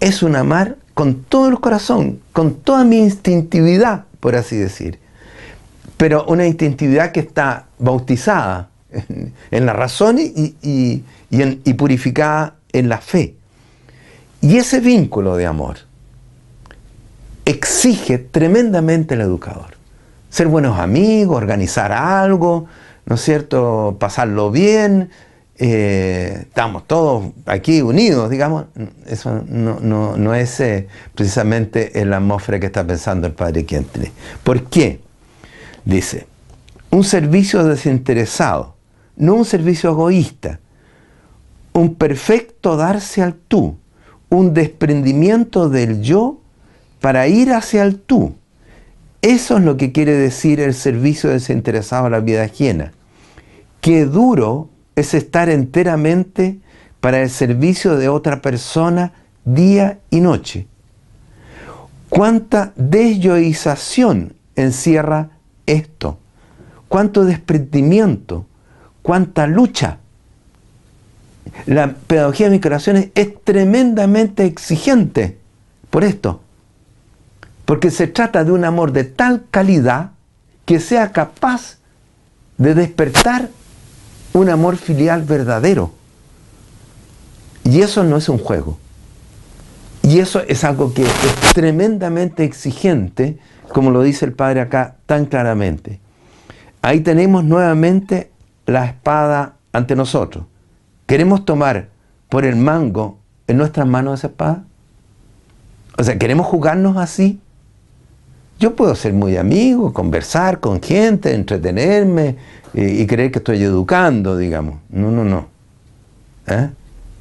es 0.00 0.22
un 0.22 0.36
amar 0.36 0.76
con 1.00 1.24
todo 1.24 1.48
el 1.48 1.60
corazón, 1.60 2.20
con 2.34 2.56
toda 2.56 2.84
mi 2.84 2.98
instintividad, 2.98 4.04
por 4.20 4.36
así 4.36 4.58
decir. 4.58 4.98
Pero 5.96 6.26
una 6.26 6.46
instintividad 6.46 7.10
que 7.10 7.20
está 7.20 7.68
bautizada 7.78 8.68
en, 9.50 9.64
la 9.64 9.72
razón 9.72 10.18
y, 10.18 10.56
y 10.60 11.72
purificada 11.72 12.56
en 12.74 12.90
la 12.90 12.98
fe. 12.98 13.34
Y 14.42 14.58
ese 14.58 14.80
vínculo 14.80 15.36
de 15.36 15.46
amor, 15.46 15.78
exige 17.46 18.18
tremendamente 18.18 19.14
el 19.14 19.22
educador. 19.22 19.78
Ser 20.28 20.48
buenos 20.48 20.78
amigos, 20.78 21.34
organizar 21.34 21.92
algo, 21.92 22.66
¿no 23.06 23.14
es 23.14 23.22
cierto? 23.22 23.96
Pasarlo 23.98 24.50
bien, 24.50 25.08
eh, 25.62 26.38
estamos 26.40 26.86
todos 26.86 27.32
aquí 27.44 27.82
unidos, 27.82 28.30
digamos. 28.30 28.64
Eso 29.06 29.44
no, 29.46 30.34
es 30.34 30.58
eh, 30.60 30.88
precisamente 31.14 32.00
el 32.00 32.14
atmósfera 32.14 32.58
que 32.58 32.64
está 32.64 32.86
pensando 32.86 33.26
el 33.26 33.34
padre 33.34 33.66
Quentin. 33.66 34.10
¿Por 34.42 34.64
qué? 34.64 35.00
Dice, 35.84 36.26
un 36.90 37.04
servicio 37.04 37.62
desinteresado, 37.62 38.74
no 39.16 39.34
un 39.34 39.44
servicio 39.44 39.90
egoísta, 39.90 40.60
un 41.74 41.94
perfecto 41.94 42.78
darse 42.78 43.20
al 43.20 43.34
tú, 43.34 43.76
un 44.30 44.54
desprendimiento 44.54 45.68
del 45.68 46.00
yo 46.00 46.40
para 47.02 47.28
ir 47.28 47.52
hacia 47.52 47.82
el 47.82 48.00
tú. 48.00 48.34
Eso 49.20 49.58
es 49.58 49.64
lo 49.64 49.76
que 49.76 49.92
quiere 49.92 50.14
decir 50.14 50.58
el 50.58 50.72
servicio 50.72 51.28
desinteresado 51.28 52.06
a 52.06 52.10
la 52.10 52.20
vida 52.20 52.44
ajena. 52.44 52.92
Qué 53.82 54.06
duro 54.06 54.70
es 55.00 55.14
estar 55.14 55.48
enteramente 55.48 56.60
para 57.00 57.22
el 57.22 57.30
servicio 57.30 57.96
de 57.96 58.08
otra 58.08 58.42
persona 58.42 59.12
día 59.44 59.98
y 60.10 60.20
noche. 60.20 60.66
Cuánta 62.08 62.72
desyoización 62.76 64.34
encierra 64.56 65.30
esto. 65.66 66.18
Cuánto 66.88 67.24
desprendimiento, 67.24 68.46
cuánta 69.02 69.46
lucha. 69.46 69.98
La 71.66 71.94
pedagogía 71.94 72.50
de 72.50 72.60
corazones 72.60 73.10
es 73.14 73.42
tremendamente 73.42 74.44
exigente 74.44 75.38
por 75.88 76.04
esto. 76.04 76.42
Porque 77.64 77.90
se 77.90 78.08
trata 78.08 78.44
de 78.44 78.52
un 78.52 78.64
amor 78.64 78.92
de 78.92 79.04
tal 79.04 79.44
calidad 79.50 80.10
que 80.64 80.80
sea 80.80 81.12
capaz 81.12 81.78
de 82.58 82.74
despertar 82.74 83.48
un 84.32 84.48
amor 84.48 84.76
filial 84.76 85.22
verdadero. 85.22 85.92
Y 87.64 87.82
eso 87.82 88.04
no 88.04 88.16
es 88.16 88.28
un 88.28 88.38
juego. 88.38 88.78
Y 90.02 90.18
eso 90.18 90.40
es 90.48 90.64
algo 90.64 90.92
que 90.94 91.02
es 91.02 91.12
tremendamente 91.54 92.44
exigente, 92.44 93.38
como 93.72 93.90
lo 93.90 94.02
dice 94.02 94.24
el 94.24 94.32
Padre 94.32 94.60
acá 94.60 94.96
tan 95.06 95.26
claramente. 95.26 96.00
Ahí 96.82 97.00
tenemos 97.00 97.44
nuevamente 97.44 98.30
la 98.66 98.86
espada 98.86 99.56
ante 99.72 99.94
nosotros. 99.94 100.44
¿Queremos 101.06 101.44
tomar 101.44 101.88
por 102.28 102.44
el 102.44 102.56
mango 102.56 103.18
en 103.46 103.58
nuestras 103.58 103.86
manos 103.86 104.20
esa 104.20 104.28
espada? 104.28 104.64
O 105.98 106.02
sea, 106.02 106.18
¿queremos 106.18 106.46
jugarnos 106.46 106.96
así? 106.96 107.40
Yo 108.58 108.76
puedo 108.76 108.94
ser 108.94 109.12
muy 109.12 109.36
amigo, 109.36 109.92
conversar 109.92 110.60
con 110.60 110.82
gente, 110.82 111.34
entretenerme 111.34 112.36
y 112.72 113.06
creer 113.06 113.30
que 113.30 113.38
estoy 113.38 113.62
educando, 113.62 114.36
digamos. 114.36 114.80
No, 114.90 115.10
no, 115.10 115.24
no. 115.24 115.48
¿Eh? 116.46 116.70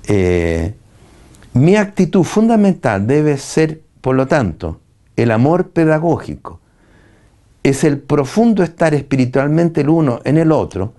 Eh, 0.08 0.74
mi 1.54 1.76
actitud 1.76 2.24
fundamental 2.24 3.06
debe 3.08 3.38
ser, 3.38 3.82
por 4.02 4.16
lo 4.16 4.28
tanto, 4.28 4.80
el 5.16 5.32
amor 5.32 5.70
pedagógico. 5.70 6.60
Es 7.64 7.84
el 7.84 8.00
profundo 8.00 8.64
estar 8.64 8.94
espiritualmente 8.94 9.82
el 9.82 9.90
uno 9.90 10.22
en 10.24 10.38
el 10.38 10.52
otro 10.52 10.94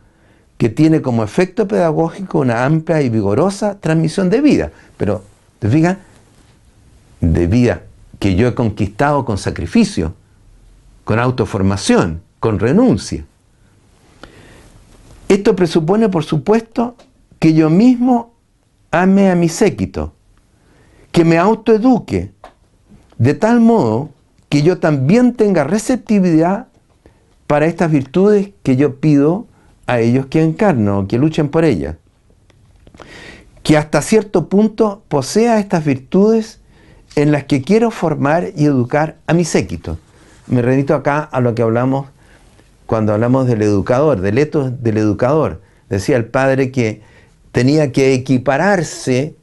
que 0.58 0.68
tiene 0.68 1.00
como 1.00 1.24
efecto 1.24 1.66
pedagógico 1.66 2.40
una 2.40 2.64
amplia 2.64 3.00
y 3.00 3.08
vigorosa 3.08 3.80
transmisión 3.80 4.28
de 4.28 4.40
vida. 4.40 4.70
Pero, 4.96 5.22
¿te 5.58 5.68
fijas? 5.68 5.96
De 7.20 7.46
vida 7.46 7.82
que 8.18 8.34
yo 8.34 8.48
he 8.48 8.54
conquistado 8.54 9.24
con 9.24 9.38
sacrificio 9.38 10.14
con 11.10 11.18
autoformación, 11.18 12.22
con 12.38 12.60
renuncia. 12.60 13.24
Esto 15.30 15.54
presupone, 15.54 16.08
por 16.08 16.24
supuesto, 16.24 16.96
que 17.38 17.54
yo 17.54 17.70
mismo 17.70 18.34
ame 18.90 19.30
a 19.30 19.36
mi 19.36 19.48
séquito, 19.48 20.12
que 21.12 21.24
me 21.24 21.38
autoeduque, 21.38 22.32
de 23.16 23.34
tal 23.34 23.60
modo 23.60 24.10
que 24.48 24.62
yo 24.62 24.80
también 24.80 25.34
tenga 25.34 25.62
receptividad 25.62 26.66
para 27.46 27.66
estas 27.66 27.92
virtudes 27.92 28.50
que 28.64 28.74
yo 28.74 28.96
pido 28.96 29.46
a 29.86 30.00
ellos 30.00 30.26
que 30.26 30.42
encarno, 30.42 31.06
que 31.06 31.16
luchen 31.16 31.48
por 31.48 31.64
ellas. 31.64 31.94
Que 33.62 33.76
hasta 33.76 34.02
cierto 34.02 34.48
punto 34.48 35.04
posea 35.06 35.60
estas 35.60 35.84
virtudes 35.84 36.58
en 37.14 37.30
las 37.30 37.44
que 37.44 37.62
quiero 37.62 37.92
formar 37.92 38.48
y 38.56 38.64
educar 38.64 39.18
a 39.28 39.34
mi 39.34 39.44
séquito. 39.44 39.96
Me 40.48 40.60
remito 40.60 40.92
acá 40.92 41.20
a 41.20 41.40
lo 41.40 41.54
que 41.54 41.62
hablamos 41.62 42.08
cuando 42.90 43.12
hablamos 43.12 43.46
del 43.46 43.62
educador, 43.62 44.20
del 44.20 44.36
eto 44.36 44.68
del 44.68 44.96
educador. 44.96 45.60
Decía 45.88 46.16
el 46.16 46.24
padre 46.24 46.72
que 46.72 47.02
tenía 47.52 47.92
que 47.92 48.14
equipararse 48.14 49.36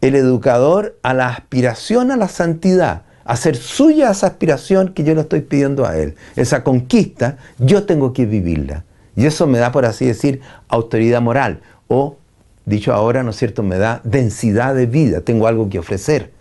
el 0.00 0.16
educador 0.16 0.98
a 1.04 1.14
la 1.14 1.28
aspiración 1.28 2.10
a 2.10 2.16
la 2.16 2.26
santidad, 2.26 3.02
hacer 3.24 3.54
suya 3.54 4.10
esa 4.10 4.26
aspiración 4.26 4.94
que 4.94 5.04
yo 5.04 5.14
le 5.14 5.20
estoy 5.20 5.42
pidiendo 5.42 5.86
a 5.86 5.96
él. 5.96 6.16
Esa 6.34 6.64
conquista, 6.64 7.36
yo 7.58 7.84
tengo 7.84 8.12
que 8.12 8.26
vivirla. 8.26 8.82
Y 9.14 9.26
eso 9.26 9.46
me 9.46 9.60
da, 9.60 9.70
por 9.70 9.84
así 9.84 10.04
decir, 10.04 10.40
autoridad 10.66 11.22
moral. 11.22 11.60
O, 11.86 12.16
dicho 12.66 12.92
ahora, 12.92 13.22
¿no 13.22 13.30
es 13.30 13.36
cierto?, 13.36 13.62
me 13.62 13.78
da 13.78 14.00
densidad 14.02 14.74
de 14.74 14.86
vida, 14.86 15.20
tengo 15.20 15.46
algo 15.46 15.70
que 15.70 15.78
ofrecer. 15.78 16.32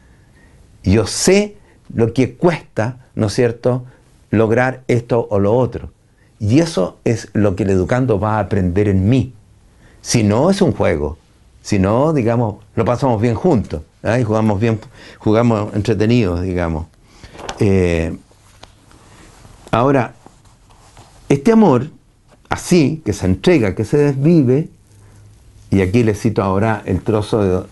Yo 0.81 1.05
sé 1.05 1.55
lo 1.93 2.13
que 2.13 2.33
cuesta, 2.33 3.05
¿no 3.13 3.27
es 3.27 3.33
cierto?, 3.33 3.85
lograr 4.31 4.81
esto 4.87 5.27
o 5.29 5.37
lo 5.37 5.55
otro. 5.55 5.91
Y 6.39 6.59
eso 6.59 6.97
es 7.03 7.29
lo 7.33 7.55
que 7.55 7.63
el 7.63 7.71
educando 7.71 8.19
va 8.19 8.37
a 8.37 8.39
aprender 8.39 8.87
en 8.87 9.09
mí. 9.09 9.33
Si 10.01 10.23
no 10.23 10.49
es 10.49 10.61
un 10.61 10.71
juego, 10.71 11.17
si 11.61 11.79
no, 11.79 12.13
digamos, 12.13 12.63
lo 12.75 12.85
pasamos 12.85 13.21
bien 13.21 13.35
juntos, 13.35 13.81
¿eh? 14.03 14.23
jugamos 14.23 14.59
bien, 14.59 14.79
jugamos 15.17 15.73
entretenidos, 15.73 16.41
digamos. 16.41 16.85
Eh, 17.59 18.15
ahora, 19.71 20.13
este 21.27 21.51
amor, 21.51 21.89
así, 22.49 23.01
que 23.03 23.11
se 23.11 23.25
entrega, 23.25 23.75
que 23.75 23.83
se 23.83 23.97
desvive, 23.97 24.69
y 25.69 25.81
aquí 25.81 26.03
les 26.03 26.21
cito 26.21 26.41
ahora 26.41 26.83
el 26.85 27.01
trozo 27.01 27.67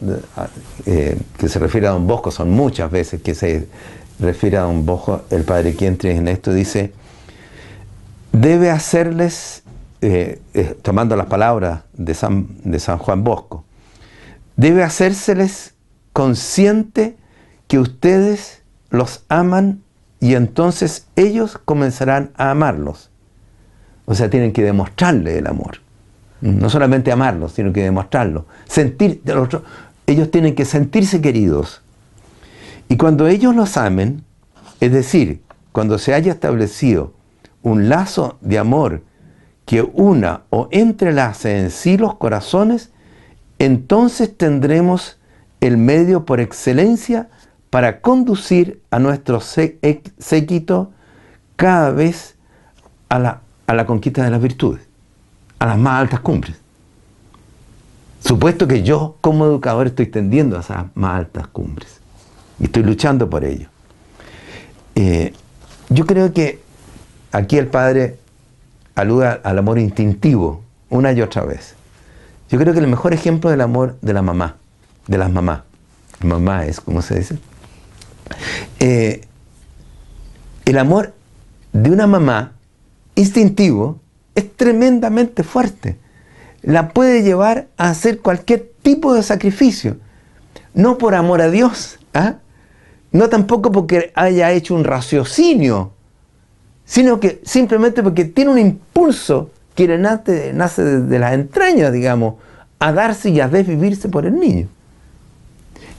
eh, 0.85 1.17
que 1.37 1.47
se 1.47 1.59
refiere 1.59 1.87
a 1.87 1.91
Don 1.91 2.05
Bosco, 2.07 2.31
son 2.31 2.49
muchas 2.49 2.91
veces 2.91 3.21
que 3.21 3.33
se 3.33 3.69
refiere 4.19 4.57
a 4.57 4.61
don 4.61 4.85
Bosco, 4.85 5.21
el 5.29 5.43
padre 5.43 5.75
Quientres 5.75 6.17
en 6.17 6.27
esto, 6.27 6.53
dice, 6.53 6.91
debe 8.35 8.69
hacerles, 8.69 9.63
eh, 10.01 10.41
eh, 10.53 10.77
tomando 10.81 11.15
las 11.15 11.27
palabras 11.27 11.83
de 11.93 12.13
San, 12.13 12.47
de 12.63 12.79
San 12.79 12.97
Juan 12.97 13.23
Bosco, 13.23 13.63
debe 14.57 14.83
hacérseles 14.83 15.73
consciente 16.13 17.17
que 17.67 17.79
ustedes 17.79 18.61
los 18.89 19.23
aman 19.29 19.81
y 20.19 20.35
entonces 20.35 21.07
ellos 21.15 21.59
comenzarán 21.63 22.31
a 22.35 22.51
amarlos. 22.51 23.09
O 24.05 24.15
sea, 24.15 24.29
tienen 24.29 24.53
que 24.53 24.63
demostrarle 24.63 25.37
el 25.37 25.47
amor. 25.47 25.79
No 26.41 26.69
solamente 26.69 27.11
amarlos, 27.11 27.53
sino 27.53 27.73
que 27.73 27.81
demostrarlo. 27.81 28.45
Sentir, 28.67 29.21
ellos 30.05 30.31
tienen 30.31 30.53
que 30.53 30.65
sentirse 30.65 31.21
queridos 31.21 31.81
y 32.87 32.97
cuando 32.97 33.27
ellos 33.27 33.55
los 33.55 33.77
amen, 33.77 34.23
Es 34.81 34.91
decir, 34.91 35.41
cuando 35.71 35.97
se 35.97 36.13
haya 36.13 36.33
establecido 36.33 37.13
un 37.65 37.89
lazo 37.89 38.37
de 38.41 38.59
amor 38.59 39.01
que 39.65 39.81
una 39.81 40.43
o 40.51 40.67
entrelace 40.69 41.59
en 41.59 41.71
sí 41.71 41.97
los 41.97 42.15
corazones, 42.15 42.91
entonces 43.57 44.37
tendremos 44.37 45.17
el 45.61 45.77
medio 45.77 46.25
por 46.25 46.39
excelencia 46.39 47.27
para 47.71 48.01
conducir 48.01 48.83
a 48.91 48.99
nuestro 48.99 49.41
séquito 49.41 50.91
cada 51.55 51.89
vez 51.89 52.35
a 53.09 53.17
la, 53.17 53.41
a 53.65 53.73
la 53.73 53.87
conquista 53.87 54.23
de 54.23 54.29
las 54.29 54.41
virtudes, 54.41 54.87
a 55.57 55.65
las 55.65 55.77
más 55.79 56.01
altas 56.01 56.19
cumbres. 56.19 56.57
Supuesto 58.19 58.67
que 58.67 58.83
yo 58.83 59.17
como 59.21 59.45
educador 59.45 59.87
estoy 59.87 60.05
tendiendo 60.05 60.55
a 60.55 60.59
esas 60.59 60.85
más 60.93 61.17
altas 61.17 61.47
cumbres 61.47 61.99
y 62.59 62.65
estoy 62.65 62.83
luchando 62.83 63.27
por 63.27 63.43
ello. 63.43 63.69
Eh, 64.93 65.33
yo 65.89 66.05
creo 66.05 66.31
que 66.31 66.64
aquí 67.35 67.57
el 67.57 67.67
padre 67.67 68.17
aluda 68.95 69.41
al 69.43 69.57
amor 69.59 69.77
instintivo 69.77 70.63
una 70.89 71.11
y 71.11 71.21
otra 71.21 71.43
vez. 71.43 71.75
Yo 72.49 72.57
creo 72.57 72.73
que 72.73 72.79
el 72.79 72.87
mejor 72.87 73.13
ejemplo 73.13 73.49
del 73.49 73.59
amor 73.59 73.97
de 74.01 74.13
la 74.13 74.21
mamá, 74.21 74.55
de 75.07 75.17
las 75.17 75.29
mamás, 75.29 75.61
mamá 76.21 76.65
es 76.65 76.79
como 76.79 77.01
se 77.01 77.19
dice, 77.19 77.37
eh, 78.79 79.21
el 80.63 80.77
amor 80.77 81.13
de 81.73 81.91
una 81.91 82.07
mamá 82.07 82.53
instintivo 83.15 83.99
es 84.33 84.55
tremendamente 84.55 85.43
fuerte. 85.43 85.97
La 86.61 86.89
puede 86.89 87.21
llevar 87.21 87.67
a 87.75 87.89
hacer 87.89 88.19
cualquier 88.19 88.71
tipo 88.81 89.13
de 89.13 89.23
sacrificio. 89.23 89.97
No 90.73 90.97
por 90.97 91.15
amor 91.15 91.41
a 91.41 91.49
Dios, 91.49 91.99
¿ah? 92.13 92.35
no 93.11 93.27
tampoco 93.29 93.71
porque 93.71 94.11
haya 94.15 94.51
hecho 94.51 94.73
un 94.73 94.83
raciocinio, 94.83 95.94
sino 96.85 97.19
que 97.19 97.41
simplemente 97.43 98.03
porque 98.03 98.25
tiene 98.25 98.51
un 98.51 98.59
impulso 98.59 99.49
que 99.75 99.87
nace, 99.97 100.53
nace 100.53 100.83
desde 100.83 101.19
las 101.19 101.33
entrañas, 101.33 101.91
digamos, 101.91 102.35
a 102.79 102.91
darse 102.93 103.29
y 103.29 103.39
a 103.39 103.47
desvivirse 103.47 104.09
por 104.09 104.25
el 104.25 104.39
niño. 104.39 104.67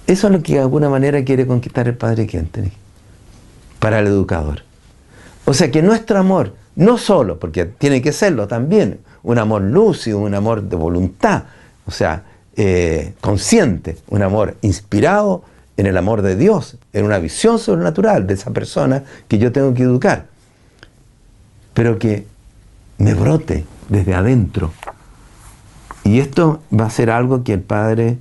Eso 0.07 0.29
es 0.29 0.33
lo 0.33 0.43
que 0.43 0.55
de 0.55 0.61
alguna 0.61 0.89
manera 0.89 1.25
quiere 1.25 1.47
conquistar 1.47 1.89
el 1.89 1.97
padre 1.97 2.27
Kentenich 2.27 2.73
para 3.81 3.99
el 3.99 4.07
educador. 4.07 4.63
O 5.45 5.53
sea 5.53 5.71
que 5.71 5.83
nuestro 5.83 6.19
amor, 6.19 6.55
no 6.77 6.97
solo, 6.97 7.39
porque 7.39 7.65
tiene 7.65 8.01
que 8.01 8.13
serlo 8.13 8.47
también, 8.47 9.01
un 9.23 9.39
amor 9.39 9.63
lúcido, 9.63 10.19
un 10.19 10.35
amor 10.35 10.63
de 10.63 10.77
voluntad, 10.77 11.45
o 11.87 11.91
sea, 11.91 12.25
eh, 12.57 13.15
consciente, 13.21 13.97
un 14.09 14.23
amor 14.23 14.57
inspirado 14.63 15.43
en 15.77 15.87
el 15.87 15.97
amor 15.97 16.23
de 16.23 16.37
Dios, 16.37 16.79
en 16.93 17.05
una 17.05 17.19
visión 17.19 17.59
sobrenatural 17.59 18.27
de 18.27 18.35
esa 18.35 18.51
persona 18.53 19.05
que 19.29 19.39
yo 19.39 19.53
tengo 19.53 19.75
que 19.75 19.83
educar, 19.83 20.27
pero 21.77 21.99
que 21.99 22.27
me 22.97 23.13
brote 23.13 23.67
desde 23.91 24.15
adentro. 24.15 24.73
Y 26.05 26.21
esto 26.21 26.63
va 26.73 26.87
a 26.87 26.91
ser 26.91 27.11
algo 27.11 27.45
que 27.45 27.53
el 27.53 27.61
Padre 27.61 28.17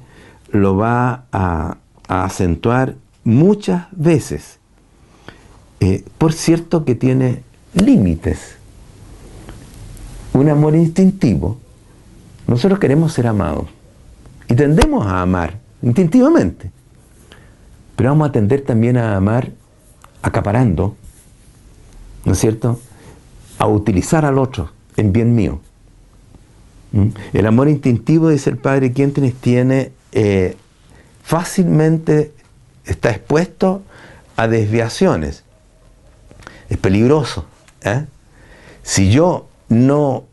lo 0.52 0.76
va 0.76 1.24
a, 1.32 1.78
acentuar 2.10 2.96
muchas 3.24 3.88
veces. 3.92 4.60
Eh, 5.80 6.04
por 6.18 6.34
cierto 6.34 6.84
que 6.84 6.96
tiene 6.96 7.44
límites. 7.74 8.58
Un 10.34 10.50
amor 10.50 10.76
instintivo. 10.76 11.58
Nosotros 12.48 12.78
queremos 12.78 13.14
ser 13.14 13.26
amados 13.26 13.68
y 14.50 14.56
tendemos 14.56 15.08
a 15.08 15.22
amar 15.22 15.60
instintivamente. 15.82 16.72
Pero 17.96 18.10
vamos 18.10 18.28
a 18.28 18.32
tender 18.34 18.64
también 18.64 18.98
a 18.98 19.16
amar 19.16 19.52
acaparando, 20.22 20.98
¿no 22.26 22.34
es 22.34 22.40
cierto? 22.40 22.82
A 23.58 23.68
utilizar 23.68 24.26
al 24.26 24.38
otro 24.38 24.72
en 24.98 25.12
bien 25.12 25.36
mío. 25.36 25.60
¿Mm? 26.92 27.10
El 27.34 27.46
amor 27.46 27.70
instintivo, 27.70 28.30
dice 28.30 28.50
el 28.50 28.58
padre 28.58 28.92
Quienes 28.94 29.34
tiene 29.36 29.92
eh, 30.12 30.56
fácilmente 31.24 32.32
está 32.86 33.12
expuesto 33.12 33.82
a 34.36 34.48
desviaciones. 34.48 35.44
Es 36.70 36.78
peligroso. 36.78 37.46
¿eh? 37.82 38.06
Si 38.84 39.12
yo 39.12 39.48
no 39.70 40.26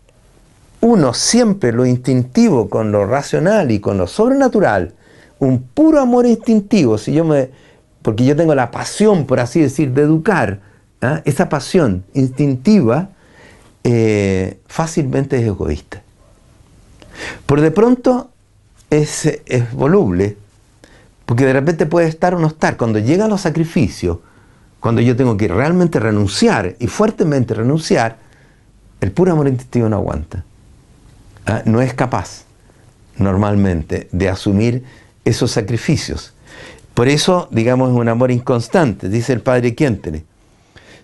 uno 0.81 1.15
siempre 1.15 1.73
lo 1.73 1.87
instintivo 1.87 2.69
con 2.69 2.91
lo 2.91 3.07
racional 3.07 3.71
y 3.71 3.79
con 3.79 3.99
lo 3.99 4.07
sobrenatural, 4.07 4.95
un 5.39 5.63
puro 5.63 6.01
amor 6.01 6.27
instintivo, 6.27 6.99
si 6.99 7.13
yo 7.13 7.25
me, 7.25 7.51
porque 8.03 8.25
yo 8.25 8.37
tengo 8.37 8.55
la 8.55 8.71
pasión, 8.71 9.27
por 9.27 9.41
así 9.41 9.61
decir, 9.61 9.93
de 9.93 10.03
educar, 10.03 10.61
¿eh? 11.03 11.23
esa 11.25 11.49
pasión 11.49 12.05
instintiva 12.15 13.11
eh, 13.85 14.59
fácilmente 14.67 15.39
es 15.39 15.45
egoísta. 15.45 16.03
Por 17.47 17.61
de 17.61 17.71
pronto 17.71 18.31
es, 18.91 19.27
es 19.47 19.73
voluble, 19.73 20.37
porque 21.27 21.45
de 21.45 21.53
repente 21.53 21.87
puede 21.87 22.09
estar 22.09 22.35
o 22.35 22.39
no 22.39 22.49
estar. 22.49 22.77
Cuando 22.77 22.99
llegan 22.99 23.31
los 23.31 23.43
sacrificios, 23.43 24.19
cuando 24.81 25.01
yo 25.01 25.15
tengo 25.17 25.37
que 25.37 25.49
realmente 25.49 26.01
renunciar 26.01 26.77
y 26.79 26.87
fuertemente 26.87 27.55
renunciar, 27.55 28.19
el 29.01 29.13
puro 29.13 29.33
amor 29.33 29.49
instintivo 29.49 29.89
no 29.89 29.97
aguanta. 29.97 30.45
¿Ah? 31.47 31.63
No 31.65 31.81
es 31.81 31.95
capaz 31.95 32.45
normalmente 33.17 34.09
de 34.13 34.29
asumir 34.29 34.85
esos 35.25 35.51
sacrificios. 35.51 36.33
Por 36.95 37.09
eso, 37.09 37.49
digamos, 37.51 37.91
es 37.91 37.97
un 37.97 38.09
amor 38.09 38.31
inconstante, 38.31 39.09
dice 39.09 39.33
el 39.33 39.41
padre 39.41 39.75
Quientele. 39.75 40.25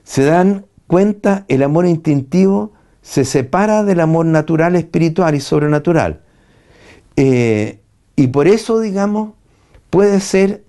Se 0.08 0.24
dan 0.24 0.64
cuenta, 0.86 1.44
el 1.48 1.62
amor 1.62 1.84
instintivo 1.84 2.72
se 3.02 3.26
separa 3.26 3.84
del 3.84 4.00
amor 4.00 4.24
natural, 4.24 4.74
espiritual 4.74 5.34
y 5.34 5.40
sobrenatural. 5.40 6.22
Eh, 7.16 7.80
y 8.16 8.28
por 8.28 8.48
eso, 8.48 8.80
digamos, 8.80 9.34
puede 9.90 10.20
ser 10.20 10.64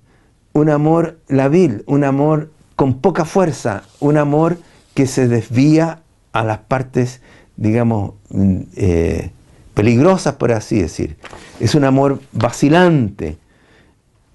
un 0.51 0.69
amor 0.69 1.19
labil, 1.29 1.85
un 1.87 2.03
amor 2.03 2.51
con 2.75 2.99
poca 2.99 3.23
fuerza, 3.23 3.83
un 4.01 4.17
amor 4.17 4.57
que 4.93 5.07
se 5.07 5.29
desvía 5.29 6.01
a 6.33 6.43
las 6.43 6.57
partes, 6.57 7.21
digamos, 7.55 8.15
mm, 8.31 8.59
eh, 8.75 9.31
peligrosas, 9.73 10.35
por 10.35 10.51
así 10.51 10.81
decir. 10.81 11.15
Es 11.61 11.75
un 11.75 11.85
amor 11.85 12.19
vacilante. 12.33 13.37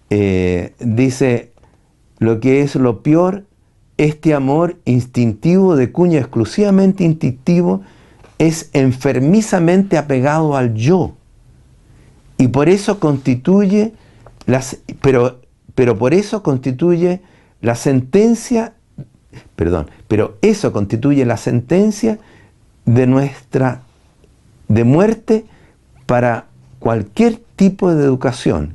Eh, 0.09 0.73
dice, 0.79 1.53
lo 2.21 2.41
que 2.41 2.63
es 2.63 2.75
lo 2.75 3.03
peor, 3.03 3.45
este 3.97 4.35
amor 4.35 4.77
instintivo, 4.85 5.77
de 5.77 5.93
cuña 5.93 6.19
exclusivamente 6.19 7.05
instintivo, 7.05 7.83
es 8.39 8.71
enfermizamente 8.73 9.97
apegado 9.97 10.57
al 10.57 10.75
yo. 10.75 11.15
Y 12.37 12.49
por 12.49 12.69
eso 12.69 12.99
constituye 12.99 13.93
las, 14.47 14.79
pero, 15.01 15.41
pero 15.75 15.97
por 15.97 16.15
eso 16.15 16.43
constituye 16.43 17.23
la 17.61 17.77
sentencia, 17.77 18.75
perdón, 19.57 19.91
pero 20.09 20.37
eso 20.43 20.73
constituye 20.73 21.25
la 21.25 21.37
sentencia 21.37 22.19
de 22.85 23.07
nuestra, 23.07 23.83
de 24.69 24.85
muerte 24.85 25.47
para 26.07 26.47
cualquier 26.79 27.41
tipo 27.57 27.95
de 27.95 28.05
educación, 28.05 28.75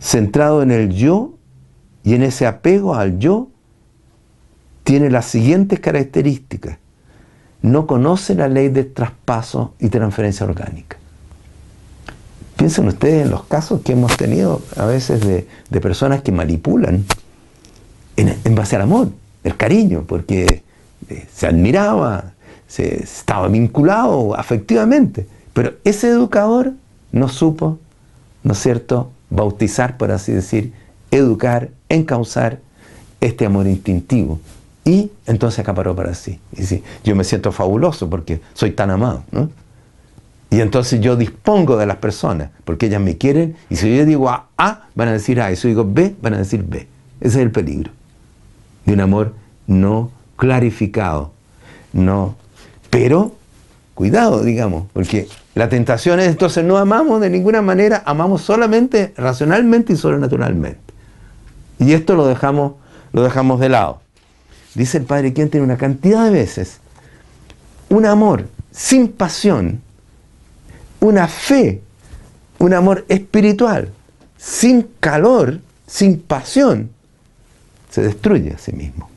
centrado 0.00 0.62
en 0.62 0.72
el 0.72 0.90
yo 0.90 1.34
y 2.04 2.14
en 2.14 2.22
ese 2.22 2.46
apego 2.46 2.94
al 2.94 3.18
yo, 3.18 3.48
tiene 4.84 5.10
las 5.10 5.26
siguientes 5.26 5.80
características. 5.80 6.78
No 7.62 7.86
conoce 7.86 8.34
la 8.34 8.48
ley 8.48 8.68
de 8.68 8.84
traspaso 8.84 9.74
y 9.78 9.88
transferencia 9.88 10.44
orgánica. 10.44 10.96
Piensen 12.56 12.88
ustedes 12.88 13.24
en 13.24 13.30
los 13.30 13.44
casos 13.44 13.82
que 13.82 13.92
hemos 13.92 14.16
tenido 14.16 14.62
a 14.76 14.84
veces 14.86 15.20
de, 15.20 15.46
personas 15.80 16.22
que 16.22 16.32
manipulan 16.32 17.04
en, 18.16 18.54
base 18.54 18.76
al 18.76 18.82
amor, 18.82 19.08
el 19.42 19.56
cariño, 19.56 20.04
porque 20.06 20.62
eh, 21.08 21.26
se 21.32 21.46
admiraba, 21.46 22.34
se 22.68 23.02
estaba 23.02 23.48
vinculado 23.48 24.36
afectivamente. 24.36 25.26
Pero 25.52 25.74
ese 25.84 26.08
educador 26.08 26.72
no 27.10 27.28
supo, 27.28 27.78
¿no 28.42 28.52
es 28.52 28.58
cierto?, 28.58 29.10
bautizar, 29.30 29.96
por 29.96 30.10
así 30.10 30.32
decir, 30.32 30.72
educar, 31.10 31.70
encauzar 31.88 32.60
este 33.20 33.46
amor 33.46 33.66
instintivo. 33.66 34.40
Y 34.84 35.10
entonces 35.26 35.60
acaparó 35.60 35.94
para 35.94 36.14
sí. 36.14 36.40
Y 36.52 36.62
dice, 36.62 36.82
yo 37.04 37.14
me 37.14 37.24
siento 37.24 37.52
fabuloso 37.52 38.10
porque 38.10 38.40
soy 38.54 38.72
tan 38.72 38.90
amado. 38.90 39.22
Y 40.50 40.60
entonces 40.60 41.00
yo 41.00 41.16
dispongo 41.16 41.76
de 41.76 41.86
las 41.86 41.96
personas, 41.96 42.50
porque 42.64 42.86
ellas 42.86 43.00
me 43.00 43.16
quieren, 43.16 43.56
y 43.70 43.76
si 43.76 43.96
yo 43.96 44.04
digo 44.04 44.28
A, 44.28 44.48
A, 44.58 44.82
van 44.94 45.08
a 45.08 45.12
decir 45.12 45.40
A, 45.40 45.50
y 45.50 45.56
si 45.56 45.62
yo 45.62 45.68
digo 45.68 45.86
B, 45.88 46.14
van 46.20 46.34
a 46.34 46.38
decir 46.38 46.62
B. 46.62 46.86
Ese 47.20 47.38
es 47.38 47.42
el 47.42 47.50
peligro 47.50 47.90
de 48.84 48.92
un 48.92 49.00
amor 49.00 49.34
no 49.66 50.10
clarificado. 50.36 51.30
No. 51.92 52.34
Pero, 52.90 53.32
cuidado, 53.94 54.42
digamos, 54.42 54.84
porque 54.92 55.28
la 55.54 55.68
tentación 55.68 56.20
es 56.20 56.28
entonces 56.28 56.64
no 56.64 56.76
amamos 56.76 57.20
de 57.20 57.30
ninguna 57.30 57.62
manera, 57.62 58.02
amamos 58.04 58.42
solamente 58.42 59.14
racionalmente 59.16 59.94
y 59.94 59.96
sobrenaturalmente. 59.96 60.80
Y 61.78 61.92
esto 61.92 62.14
lo 62.14 62.26
dejamos, 62.26 62.74
lo 63.12 63.22
dejamos 63.22 63.58
de 63.60 63.70
lado. 63.70 64.01
Dice 64.74 64.98
el 64.98 65.04
Padre 65.04 65.32
quien 65.32 65.50
tiene 65.50 65.64
una 65.64 65.76
cantidad 65.76 66.24
de 66.24 66.30
veces, 66.30 66.78
un 67.88 68.06
amor 68.06 68.48
sin 68.70 69.08
pasión, 69.08 69.82
una 71.00 71.28
fe, 71.28 71.82
un 72.58 72.74
amor 72.74 73.04
espiritual, 73.08 73.90
sin 74.38 74.88
calor, 75.00 75.60
sin 75.86 76.20
pasión, 76.20 76.90
se 77.90 78.02
destruye 78.02 78.52
a 78.52 78.58
sí 78.58 78.72
mismo, 78.72 79.10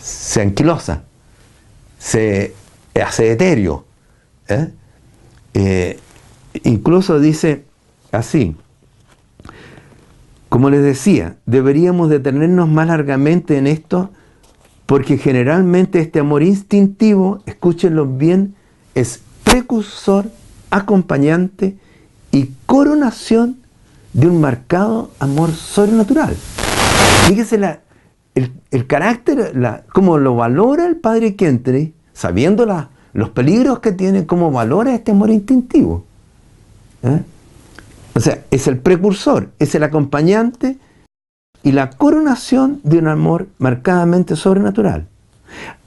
se 0.00 0.42
anquilosa, 0.42 1.02
se 1.98 2.54
hace 3.02 3.32
etéreo. 3.32 3.84
¿eh? 4.48 4.68
Eh, 5.54 5.98
incluso 6.62 7.18
dice 7.18 7.64
así, 8.12 8.56
como 10.48 10.70
les 10.70 10.82
decía, 10.82 11.36
deberíamos 11.46 12.10
detenernos 12.10 12.68
más 12.68 12.86
largamente 12.86 13.58
en 13.58 13.66
esto 13.66 14.10
porque 14.86 15.18
generalmente 15.18 16.00
este 16.00 16.20
amor 16.20 16.42
instintivo, 16.42 17.42
escúchenlo 17.46 18.06
bien, 18.06 18.54
es 18.94 19.22
precursor, 19.42 20.26
acompañante 20.70 21.76
y 22.32 22.50
coronación 22.66 23.58
de 24.12 24.26
un 24.28 24.40
marcado 24.40 25.10
amor 25.18 25.52
sobrenatural. 25.52 26.36
Fíjese 27.26 27.78
el, 28.34 28.86
carácter, 28.86 29.56
la, 29.56 29.84
cómo 29.92 30.18
lo 30.18 30.36
valora 30.36 30.86
el 30.86 30.96
padre 30.96 31.34
Kentrey, 31.36 31.94
sabiendo 32.12 32.66
los 33.12 33.30
peligros 33.30 33.78
que 33.78 33.92
tiene, 33.92 34.26
cómo 34.26 34.50
valora 34.50 34.94
este 34.94 35.12
amor 35.12 35.30
instintivo. 35.30 36.04
¿eh? 37.02 37.22
O 38.14 38.20
sea, 38.20 38.44
es 38.50 38.66
el 38.66 38.78
precursor, 38.78 39.50
es 39.58 39.74
el 39.74 39.82
acompañante 39.82 40.76
y 41.64 41.72
la 41.72 41.90
coronación 41.90 42.80
de 42.84 42.98
un 42.98 43.08
amor 43.08 43.48
marcadamente 43.58 44.36
sobrenatural. 44.36 45.08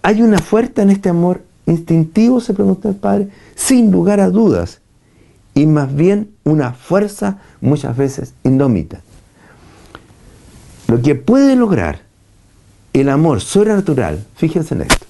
¿Hay 0.02 0.24
una 0.24 0.40
fuerza 0.40 0.82
en 0.82 0.90
este 0.90 1.10
amor 1.10 1.44
instintivo, 1.68 2.42
se 2.42 2.56
pregunta 2.56 2.90
el 2.90 2.96
padre? 2.96 3.30
Sin 3.56 3.92
lugar 3.92 4.20
a 4.20 4.30
dudas. 4.30 4.82
Y 5.54 5.68
más 5.68 5.96
bien 5.96 6.32
una 6.44 6.74
fuerza 6.74 7.38
muchas 7.62 7.96
veces 7.96 8.34
indómita. 8.44 9.02
Lo 10.88 11.02
que 11.02 11.16
puede 11.16 11.56
lograr 11.56 12.02
el 12.94 13.10
amor 13.10 13.42
sobrenatural, 13.42 14.26
fíjense 14.36 14.74
en 14.74 14.82
esto, 14.82 15.06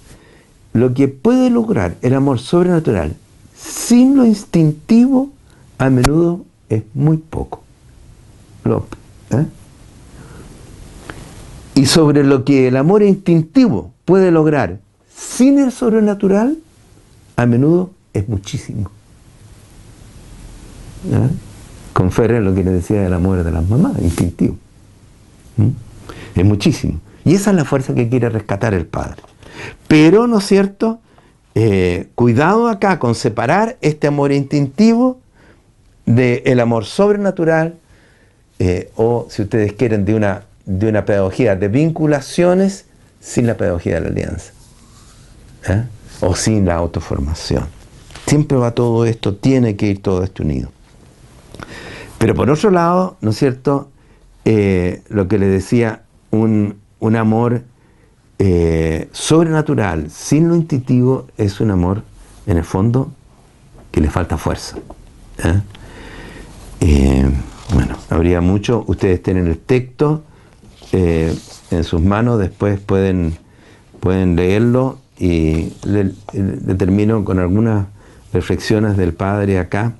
lo 0.73 0.93
que 0.93 1.07
puede 1.07 1.49
lograr 1.49 1.95
el 2.01 2.13
amor 2.13 2.39
sobrenatural 2.39 3.15
sin 3.55 4.17
lo 4.17 4.25
instintivo 4.25 5.29
a 5.77 5.89
menudo 5.89 6.45
es 6.69 6.83
muy 6.93 7.17
poco. 7.17 7.63
¿eh? 9.31 9.45
Y 11.77 11.85
sobre 11.85 12.23
lo 12.23 12.43
que 12.43 12.67
el 12.67 12.75
amor 12.75 13.03
instintivo 13.03 13.93
puede 14.03 14.31
lograr 14.31 14.79
sin 15.15 15.59
el 15.59 15.71
sobrenatural, 15.71 16.57
a 17.35 17.45
menudo 17.45 17.91
es 18.13 18.27
muchísimo. 18.27 18.89
¿Eh? 21.11 21.29
Con 21.93 22.07
lo 22.07 22.55
que 22.55 22.63
le 22.63 22.71
decía 22.71 23.01
del 23.01 23.13
amor 23.13 23.43
de 23.43 23.51
las 23.51 23.69
mamás, 23.69 23.93
instintivo. 24.01 24.57
¿Mm? 25.57 26.39
Es 26.39 26.45
muchísimo. 26.45 26.99
Y 27.23 27.35
esa 27.35 27.51
es 27.51 27.55
la 27.55 27.63
fuerza 27.63 27.93
que 27.93 28.09
quiere 28.09 28.29
rescatar 28.29 28.73
el 28.73 28.87
Padre. 28.87 29.21
Pero, 29.87 30.25
¿no 30.25 30.39
es 30.39 30.45
cierto? 30.45 30.99
Eh, 31.53 32.07
cuidado 32.15 32.69
acá 32.69 32.97
con 32.97 33.13
separar 33.13 33.77
este 33.81 34.07
amor 34.07 34.31
instintivo 34.31 35.19
del 36.07 36.59
amor 36.59 36.85
sobrenatural 36.85 37.75
eh, 38.57 38.91
o, 38.95 39.27
si 39.29 39.43
ustedes 39.43 39.73
quieren, 39.73 40.05
de 40.05 40.15
una, 40.15 40.46
de 40.67 40.89
una 40.89 41.05
pedagogía 41.05 41.55
de 41.55 41.67
vinculaciones 41.69 42.85
sin 43.19 43.47
la 43.47 43.57
pedagogía 43.57 43.95
de 43.95 44.01
la 44.01 44.07
alianza. 44.09 44.51
¿eh? 45.67 45.83
O 46.21 46.35
sin 46.35 46.65
la 46.65 46.75
autoformación. 46.75 47.65
Siempre 48.27 48.57
va 48.57 48.71
todo 48.71 49.05
esto, 49.05 49.33
tiene 49.35 49.75
que 49.75 49.87
ir 49.87 50.03
todo 50.03 50.23
esto 50.23 50.43
unido. 50.43 50.69
Pero 52.19 52.35
por 52.35 52.49
otro 52.51 52.69
lado, 52.69 53.17
¿no 53.21 53.31
es 53.31 53.37
cierto? 53.37 53.89
Eh, 54.45 55.01
lo 55.07 55.27
que 55.27 55.39
le 55.39 55.47
decía, 55.47 56.03
un, 56.29 56.77
un 56.99 57.15
amor 57.15 57.63
sobrenatural, 59.11 60.11
sin 60.11 60.47
lo 60.47 60.55
instintivo, 60.55 61.27
es 61.37 61.59
un 61.59 61.71
amor, 61.71 62.03
en 62.45 62.57
el 62.57 62.63
fondo, 62.63 63.11
que 63.91 63.99
le 63.99 64.11
falta 64.11 64.37
fuerza. 64.37 64.77
Eh, 66.79 67.29
bueno, 67.73 67.97
habría 68.09 68.41
mucho. 68.41 68.83
Ustedes 68.87 69.23
tienen 69.23 69.47
el 69.47 69.57
texto 69.57 70.23
eh, 70.91 71.35
en 71.71 71.83
sus 71.83 72.01
manos, 72.01 72.39
después 72.39 72.79
pueden, 72.79 73.37
pueden 73.99 74.35
leerlo 74.35 74.99
y 75.19 75.73
le, 75.83 76.13
termino 76.75 77.25
con 77.25 77.39
algunas 77.39 77.87
reflexiones 78.33 78.97
del 78.97 79.13
Padre 79.13 79.59
acá 79.59 79.95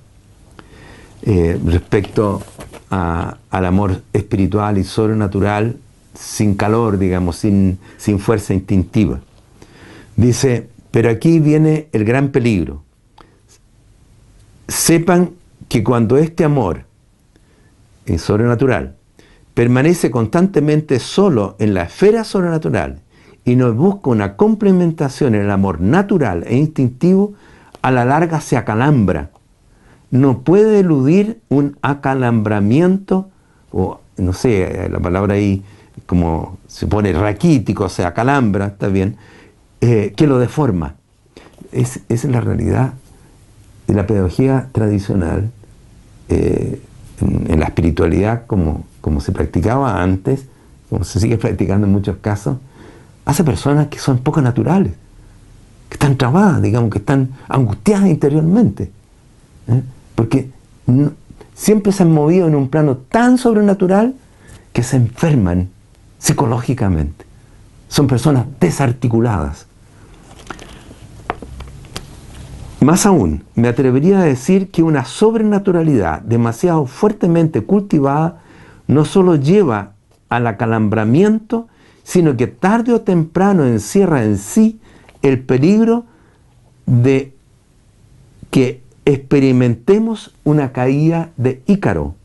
eh, 1.24 1.59
respecto 1.66 2.41
al 2.90 3.66
amor 3.66 4.01
espiritual 4.14 4.77
y 4.77 4.83
sobrenatural 4.83 5.77
sin 6.14 6.56
calor, 6.56 6.98
digamos, 6.98 7.35
sin, 7.35 7.80
sin 7.98 8.19
fuerza 8.19 8.53
instintiva. 8.53 9.19
Dice, 10.16 10.69
pero 10.90 11.09
aquí 11.09 11.40
viene 11.40 11.90
el 11.91 12.06
gran 12.06 12.30
peligro. 12.30 12.82
Sepan 14.67 15.32
que 15.67 15.83
cuando 15.83 16.17
este 16.17 16.43
amor 16.43 16.85
es 18.06 18.22
sobrenatural 18.22 18.97
permanece 19.58 20.11
constantemente 20.11 21.00
solo 21.00 21.56
en 21.58 21.74
la 21.74 21.82
esfera 21.82 22.24
sobrenatural 22.24 23.00
y 23.44 23.56
no 23.56 23.74
busca 23.74 24.11
una 24.11 24.36
complementación 24.36 25.34
en 25.34 25.42
el 25.42 25.50
amor 25.50 25.82
natural 25.82 26.44
e 26.45 26.56
instintivo, 26.56 27.34
a 27.82 27.90
la 27.90 28.06
larga 28.06 28.40
se 28.40 28.56
acalambra. 28.56 29.32
No 30.11 30.42
puede 30.42 30.82
eludir 30.82 31.40
un 31.50 31.76
acalambramiento, 31.82 33.32
o 33.72 34.00
no 34.18 34.32
sé, 34.34 34.90
la 34.92 35.00
palabra 35.00 35.34
ahí 35.34 35.64
como 36.06 36.60
se 36.68 36.86
pone 36.86 37.11
raquítico, 37.11 37.90
se 37.90 38.06
acalambra, 38.06 38.68
está 38.68 38.90
bien, 38.90 39.18
eh, 39.82 40.14
que 40.16 40.27
lo 40.27 40.38
deforma. 40.38 40.98
Es, 41.72 42.02
es 42.10 42.26
la 42.26 42.42
realidad 42.42 42.94
de 43.88 43.95
la 43.95 44.06
pedagogía 44.06 44.69
tradicional 44.72 45.50
eh, 46.30 46.80
en, 47.22 47.60
la 47.60 47.66
espiritualidad 47.66 48.45
como, 48.45 48.86
como 49.08 49.22
se 49.22 49.32
practicaba 49.32 50.03
antes, 50.03 50.44
como 50.90 51.06
se 51.06 51.22
sigue 51.22 51.38
practicando 51.45 51.88
en 51.88 51.94
muchos 51.94 52.18
casos, 52.18 52.58
hace 53.24 53.42
personas 53.45 53.88
que 53.88 54.00
son 54.00 54.18
poco 54.18 54.42
naturales, 54.42 54.92
que 55.88 55.94
están 55.94 56.18
trabadas, 56.18 56.61
digamos, 56.61 56.90
que 56.90 56.98
están 56.98 57.30
angustiadas 57.48 58.10
interiormente. 58.10 58.92
¿eh? 59.69 59.82
Porque 60.14 60.52
siempre 61.56 61.94
se 61.94 62.03
han 62.03 62.11
movido 62.11 62.50
en 62.50 62.56
un 62.56 62.68
plano 62.68 62.98
tan 62.98 63.38
sobrenatural 63.38 64.14
que 64.74 64.84
se 64.84 64.98
enferman 64.98 65.69
psicológicamente. 66.19 67.24
Son 67.88 68.08
personas 68.08 68.45
desarticuladas. 68.60 69.68
Más 72.82 73.06
aún, 73.06 73.45
me 73.56 73.69
atrevería 73.69 74.19
a 74.19 74.26
decir 74.26 74.69
que 74.69 74.84
una 74.84 75.06
sobrenaturalidad 75.06 76.19
demasiado 76.24 76.88
fuertemente 76.88 77.64
cultivada 77.64 78.42
no 78.88 79.06
solo 79.06 79.35
lleva 79.35 79.93
al 80.30 80.48
acalambramiento, 80.48 81.67
sino 82.03 82.38
que 82.38 82.48
tarde 82.48 82.93
o 82.93 83.01
temprano 83.01 83.66
encierra 83.66 84.24
en 84.24 84.38
sí 84.38 84.80
el 85.22 85.40
peligro 85.40 86.06
de 86.85 87.33
que 88.49 88.82
experimentemos 89.06 90.33
una 90.43 90.72
caída 90.72 91.30
de 91.38 91.61
Ícaro, 91.66 92.16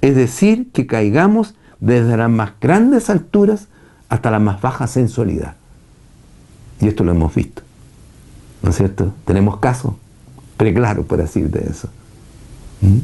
es 0.00 0.16
decir, 0.16 0.70
que 0.72 0.86
caigamos 0.86 1.54
desde 1.80 2.16
las 2.16 2.30
más 2.30 2.52
grandes 2.60 3.10
alturas 3.10 3.68
hasta 4.08 4.30
la 4.30 4.38
más 4.38 4.60
baja 4.60 4.86
sensualidad. 4.86 5.56
Y 6.80 6.88
esto 6.88 7.04
lo 7.04 7.12
hemos 7.12 7.34
visto. 7.34 7.62
¿no 8.62 8.70
es 8.70 8.76
cierto? 8.76 9.12
Tenemos 9.24 9.58
casos 9.58 9.94
preclaros, 10.56 11.06
por 11.06 11.18
decir 11.18 11.50
de 11.50 11.70
eso. 11.70 11.88
¿Mm? 12.80 12.98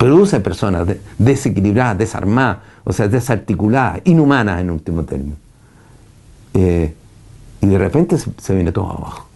Produce 0.00 0.40
personas 0.40 0.88
desequilibradas, 1.18 1.98
desarmadas, 1.98 2.60
o 2.84 2.92
sea, 2.94 3.06
desarticuladas, 3.06 4.00
inhumanas 4.04 4.58
en 4.58 4.70
último 4.70 5.04
término. 5.04 5.36
Eh, 6.54 6.94
y 7.60 7.66
de 7.66 7.76
repente 7.76 8.16
se, 8.16 8.54
viene 8.54 8.72
todo 8.72 8.86
abajo. 8.86 9.26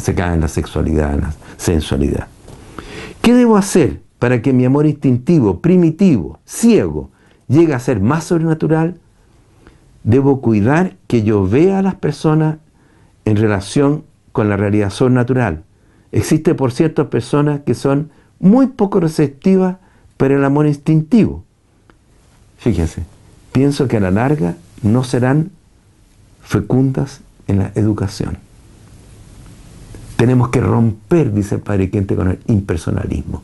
Se 0.00 0.16
cae 0.16 0.34
en 0.34 0.40
la 0.40 0.48
sexualidad, 0.48 1.14
en 1.14 1.20
la 1.20 1.34
sensualidad. 1.56 2.26
¿Qué 3.22 3.32
debo 3.32 3.56
hacer 3.56 4.00
para 4.18 4.42
que 4.42 4.52
mi 4.52 4.64
amor 4.64 4.86
instintivo, 4.86 5.60
primitivo, 5.60 6.40
ciego, 6.44 7.10
llegue 7.46 7.74
a 7.74 7.78
ser 7.78 8.00
más 8.00 8.24
sobrenatural? 8.24 8.98
Debo 10.02 10.40
cuidar 10.40 10.96
que 11.06 11.22
yo 11.22 11.46
vea 11.46 11.78
a 11.78 11.82
las 11.82 11.94
personas 11.94 12.56
en 13.24 13.36
relación 13.36 14.02
con 14.32 14.48
la 14.48 14.56
realidad 14.56 14.90
sobrenatural. 14.90 15.62
Existe, 16.10 16.56
por 16.56 16.72
cierto, 16.72 17.08
personas 17.08 17.60
que 17.60 17.74
son 17.74 18.10
muy 18.40 18.66
poco 18.66 18.98
receptivas 18.98 19.76
para 20.18 20.34
el 20.34 20.44
amor 20.44 20.66
instintivo. 20.66 21.44
Fíjense, 22.58 23.04
pienso 23.52 23.88
que 23.88 23.96
a 23.96 24.00
la 24.00 24.10
larga 24.10 24.56
no 24.82 25.04
serán 25.04 25.52
fecundas 26.42 27.20
en 27.46 27.60
la 27.60 27.72
educación. 27.74 28.36
Tenemos 30.16 30.48
que 30.50 30.60
romper, 30.60 31.32
dice 31.32 31.54
el 31.54 31.60
Padre 31.62 31.88
Quente, 31.88 32.16
con 32.16 32.28
el 32.28 32.40
impersonalismo. 32.48 33.42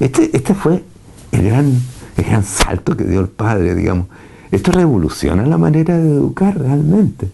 Este, 0.00 0.36
este 0.36 0.54
fue 0.54 0.84
el 1.32 1.42
gran, 1.44 1.80
el 2.16 2.24
gran 2.24 2.42
salto 2.42 2.96
que 2.96 3.04
dio 3.04 3.20
el 3.20 3.28
Padre, 3.28 3.74
digamos. 3.76 4.08
Esto 4.50 4.72
revoluciona 4.72 5.46
la 5.46 5.58
manera 5.58 5.96
de 5.96 6.10
educar 6.10 6.58
realmente. 6.58 7.26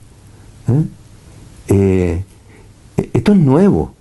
¿eh? 0.69 0.85
Eh, 1.69 2.25
esto 3.13 3.33
es 3.33 3.39
nuevo, 3.39 3.95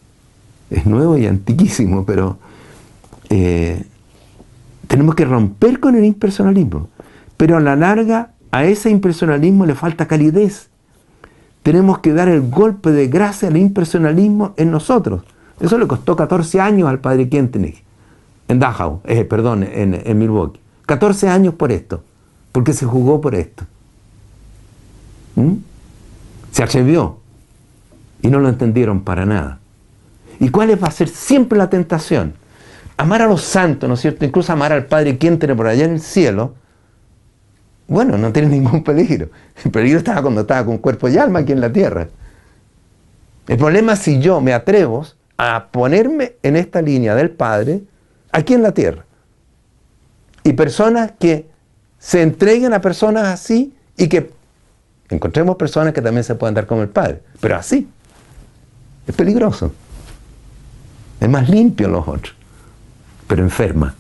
es 0.70 0.86
nuevo 0.86 1.18
y 1.18 1.28
antiquísimo, 1.28 2.06
pero 2.06 2.38
eh, 3.36 3.84
tenemos 4.88 5.16
que 5.16 5.26
romper 5.26 5.80
con 5.80 5.96
el 5.96 6.06
impersonalismo. 6.06 6.90
Pero 7.36 7.58
a 7.58 7.60
la 7.60 7.76
larga, 7.76 8.34
a 8.52 8.64
ese 8.66 8.92
impersonalismo 8.92 9.66
le 9.66 9.74
falta 9.74 10.08
calidez. 10.08 10.70
Tenemos 11.64 11.98
que 11.98 12.14
dar 12.14 12.28
el 12.28 12.48
golpe 12.48 12.92
de 12.92 13.08
gracia 13.08 13.48
al 13.48 13.58
impersonalismo 13.58 14.54
en 14.56 14.70
nosotros. 14.70 15.24
Eso 15.60 15.80
le 15.80 15.88
costó 15.88 16.16
14 16.16 16.62
años 16.62 16.88
al 16.88 17.00
padre 17.00 17.28
Kentenich, 17.28 17.84
en 18.48 18.60
Dachau, 18.60 19.02
eh, 19.06 19.24
perdón, 19.24 19.64
en, 19.64 20.18
Milwaukee. 20.20 20.60
14 20.86 21.30
años 21.30 21.56
por 21.56 21.72
esto, 21.72 22.04
porque 22.52 22.74
se 22.74 22.86
jugó 22.86 23.20
por 23.20 23.34
esto. 23.34 23.64
¿Mm? 25.36 25.54
Se 26.52 26.62
atrevió 26.62 27.18
y 28.22 28.28
no 28.28 28.40
lo 28.40 28.50
entendieron 28.50 29.02
para 29.02 29.26
nada. 29.26 29.60
¿Y 30.40 30.50
cuál 30.50 30.72
va 30.84 30.90
a 30.90 30.92
ser 30.92 31.08
siempre 31.08 31.58
la 31.58 31.72
tentación? 31.72 32.43
Amar 32.98 33.22
a 33.22 33.28
los 33.28 33.42
santos, 33.42 33.88
¿no 33.88 33.96
es 33.96 34.02
cierto? 34.02 34.26
Incluso 34.26 34.54
amar 34.54 34.72
al 34.72 34.86
Padre 34.86 35.18
quien 35.18 35.40
tiene 35.40 35.56
por 35.56 35.68
allá 35.68 35.86
en 35.86 35.94
el 35.94 36.02
cielo. 36.02 36.56
Bueno, 37.88 38.18
no 38.18 38.32
tiene 38.32 38.50
ningún 38.60 38.84
peligro. 38.84 39.30
El 39.64 39.72
peligro 39.72 39.98
estaba 39.98 40.22
cuando 40.22 40.42
estaba 40.42 40.66
con 40.66 40.78
cuerpo 40.78 41.08
y 41.10 41.18
alma 41.18 41.40
aquí 41.40 41.52
en 41.52 41.62
la 41.62 41.72
tierra. 41.72 42.08
El 43.48 43.58
problema 43.58 43.94
es 43.94 44.00
si 44.00 44.20
yo 44.20 44.40
me 44.40 44.54
atrevo 44.54 45.06
a 45.38 45.68
ponerme 45.72 46.36
en 46.44 46.56
esta 46.56 46.82
línea 46.82 47.16
del 47.16 47.32
Padre 47.32 47.82
aquí 48.32 48.54
en 48.54 48.64
la 48.64 48.72
tierra. 48.72 49.06
Y 50.44 50.54
personas 50.54 51.14
que 51.20 51.50
se 52.00 52.22
entreguen 52.22 52.74
a 52.74 52.82
personas 52.82 53.28
así 53.28 53.74
y 53.98 54.08
que 54.08 54.32
encontremos 55.10 55.56
personas 55.56 55.94
que 55.94 56.02
también 56.02 56.24
se 56.24 56.36
puedan 56.36 56.54
dar 56.54 56.66
como 56.66 56.82
el 56.82 56.90
Padre, 56.90 57.22
pero 57.40 57.56
así. 57.56 57.88
Es 59.08 59.16
peligroso. 59.16 59.72
Es 61.20 61.30
más 61.30 61.50
limpio 61.50 61.88
los 61.88 62.08
otros, 62.08 62.36
pero 63.28 63.44
enferma. 63.44 63.96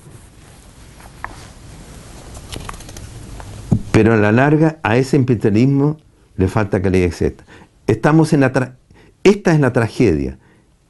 Pero 3.91 4.13
a 4.13 4.17
la 4.17 4.31
larga 4.31 4.79
a 4.83 4.97
ese 4.97 5.17
imperialismo 5.17 5.97
le 6.35 6.47
falta 6.47 6.81
calidad 6.81 7.07
etc. 7.07 7.41
Estamos 7.85 8.33
en 8.33 8.39
la 8.39 8.51
esta 9.23 9.53
es 9.53 9.59
la 9.59 9.71
tragedia. 9.71 10.37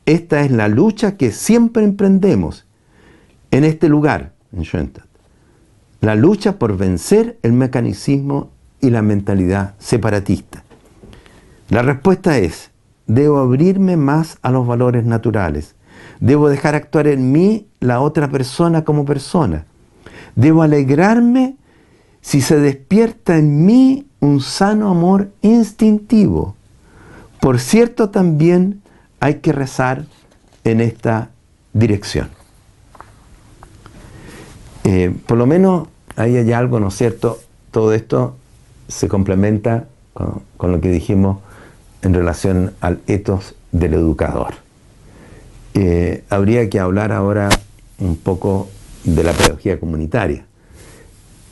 Esta 0.06 0.42
es 0.42 0.52
la 0.52 0.68
lucha 0.68 1.18
que 1.18 1.32
siempre 1.32 1.84
emprendemos 1.84 2.66
en 3.52 3.64
este 3.64 3.88
lugar, 3.88 4.34
en 4.52 4.64
Schoenstatt. 4.64 5.06
La 6.02 6.16
lucha 6.16 6.58
por 6.58 6.76
vencer 6.76 7.38
el 7.44 7.54
mecanicismo 7.54 8.50
y 8.82 8.90
la 8.90 9.02
mentalidad 9.02 9.76
separatista. 9.78 10.64
La 11.70 11.84
respuesta 11.84 12.38
es, 12.40 12.72
debo 13.08 13.40
abrirme 13.40 13.96
más 13.96 14.40
a 14.42 14.52
los 14.52 14.68
valores 14.68 15.06
naturales. 15.06 15.76
Debo 16.24 16.48
dejar 16.48 16.74
actuar 16.74 17.08
en 17.08 17.34
mí 17.34 17.68
la 17.82 18.00
otra 18.00 18.30
persona 18.30 18.86
como 18.86 19.04
persona. 19.04 19.66
Debo 20.38 20.62
alegrarme 20.62 21.58
si 22.22 22.40
se 22.40 22.58
despierta 22.62 23.38
en 23.38 23.66
mí 23.66 24.08
un 24.22 24.40
sano 24.40 24.90
amor 24.90 25.32
instintivo. 25.42 26.56
Por 27.42 27.60
cierto, 27.60 28.10
también 28.10 28.82
hay 29.20 29.40
que 29.40 29.52
rezar 29.52 30.06
en 30.64 30.80
esta 30.80 31.32
dirección. 31.74 32.30
Eh, 34.86 35.14
por 35.28 35.38
lo 35.38 35.46
menos 35.46 35.90
ahí 36.16 36.38
hay 36.38 36.54
algo, 36.54 36.80
¿no 36.80 36.88
es 36.88 36.96
cierto? 36.96 37.42
Todo 37.70 37.92
esto 37.92 38.38
se 38.88 39.10
complementa 39.10 39.90
con 40.56 40.72
lo 40.72 40.80
que 40.80 40.88
dijimos 40.88 41.40
en 42.02 42.14
relación 42.14 42.72
al 42.80 43.02
etos 43.08 43.56
del 43.74 43.96
educador. 43.96 44.63
Eh, 45.74 46.24
habría 46.30 46.70
que 46.70 46.80
hablar 46.80 47.12
ahora 47.12 47.50
un 48.00 48.16
poco 48.16 48.70
de 49.04 49.24
la 49.24 49.34
pedagogía 49.34 49.80
comunitaria. 49.80 50.46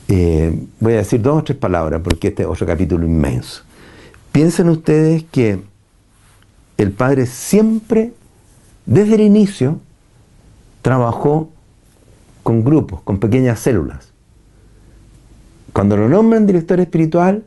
Eh, 0.08 0.66
voy 0.80 0.94
a 0.94 0.96
decir 0.96 1.20
dos 1.20 1.40
o 1.40 1.44
tres 1.44 1.58
palabras 1.58 2.00
porque 2.02 2.28
este 2.28 2.42
es 2.42 2.48
otro 2.48 2.66
capítulo 2.66 3.04
inmenso. 3.06 3.62
Piensen 4.30 4.68
ustedes 4.68 5.24
que 5.24 5.60
el 6.76 6.92
padre 6.92 7.26
siempre, 7.26 8.12
desde 8.86 9.14
el 9.14 9.20
inicio, 9.22 9.80
trabajó 10.82 11.50
con 12.42 12.64
grupos, 12.64 13.02
con 13.02 13.18
pequeñas 13.18 13.60
células. 13.60 14.12
Cuando 15.72 15.96
lo 15.96 16.08
nombran 16.08 16.46
director 16.46 16.80
espiritual, 16.80 17.44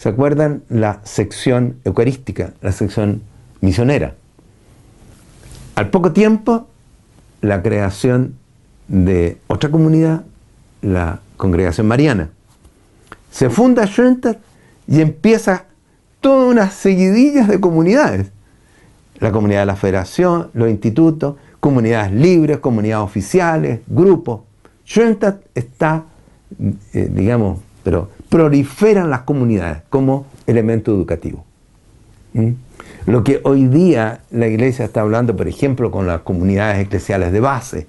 ¿Se 0.00 0.08
acuerdan 0.08 0.62
la 0.70 1.02
sección 1.04 1.76
eucarística, 1.84 2.54
la 2.62 2.72
sección 2.72 3.20
misionera? 3.60 4.14
Al 5.80 5.88
poco 5.88 6.12
tiempo, 6.12 6.66
la 7.40 7.62
creación 7.62 8.34
de 8.86 9.38
otra 9.46 9.70
comunidad, 9.70 10.24
la 10.82 11.20
congregación 11.38 11.86
mariana. 11.86 12.28
Se 13.30 13.48
funda 13.48 13.86
Schoenstatt 13.86 14.36
y 14.86 15.00
empieza 15.00 15.64
toda 16.20 16.48
una 16.48 16.68
seguidillas 16.68 17.48
de 17.48 17.60
comunidades. 17.60 18.30
La 19.20 19.32
comunidad 19.32 19.60
de 19.60 19.66
la 19.66 19.76
federación, 19.76 20.50
los 20.52 20.68
institutos, 20.68 21.36
comunidades 21.60 22.12
libres, 22.12 22.58
comunidades 22.58 23.02
oficiales, 23.02 23.80
grupos. 23.86 24.42
Schoenstatt 24.84 25.40
está, 25.54 26.04
eh, 26.92 27.10
digamos, 27.10 27.58
pero 27.82 28.10
proliferan 28.28 29.08
las 29.08 29.22
comunidades 29.22 29.80
como 29.88 30.26
elemento 30.46 30.90
educativo. 30.92 31.42
¿Mm? 32.34 32.50
Lo 33.06 33.24
que 33.24 33.40
hoy 33.44 33.66
día 33.66 34.20
la 34.30 34.46
iglesia 34.46 34.84
está 34.84 35.00
hablando, 35.00 35.36
por 35.36 35.48
ejemplo, 35.48 35.90
con 35.90 36.06
las 36.06 36.20
comunidades 36.20 36.86
eclesiales 36.86 37.32
de 37.32 37.40
base, 37.40 37.86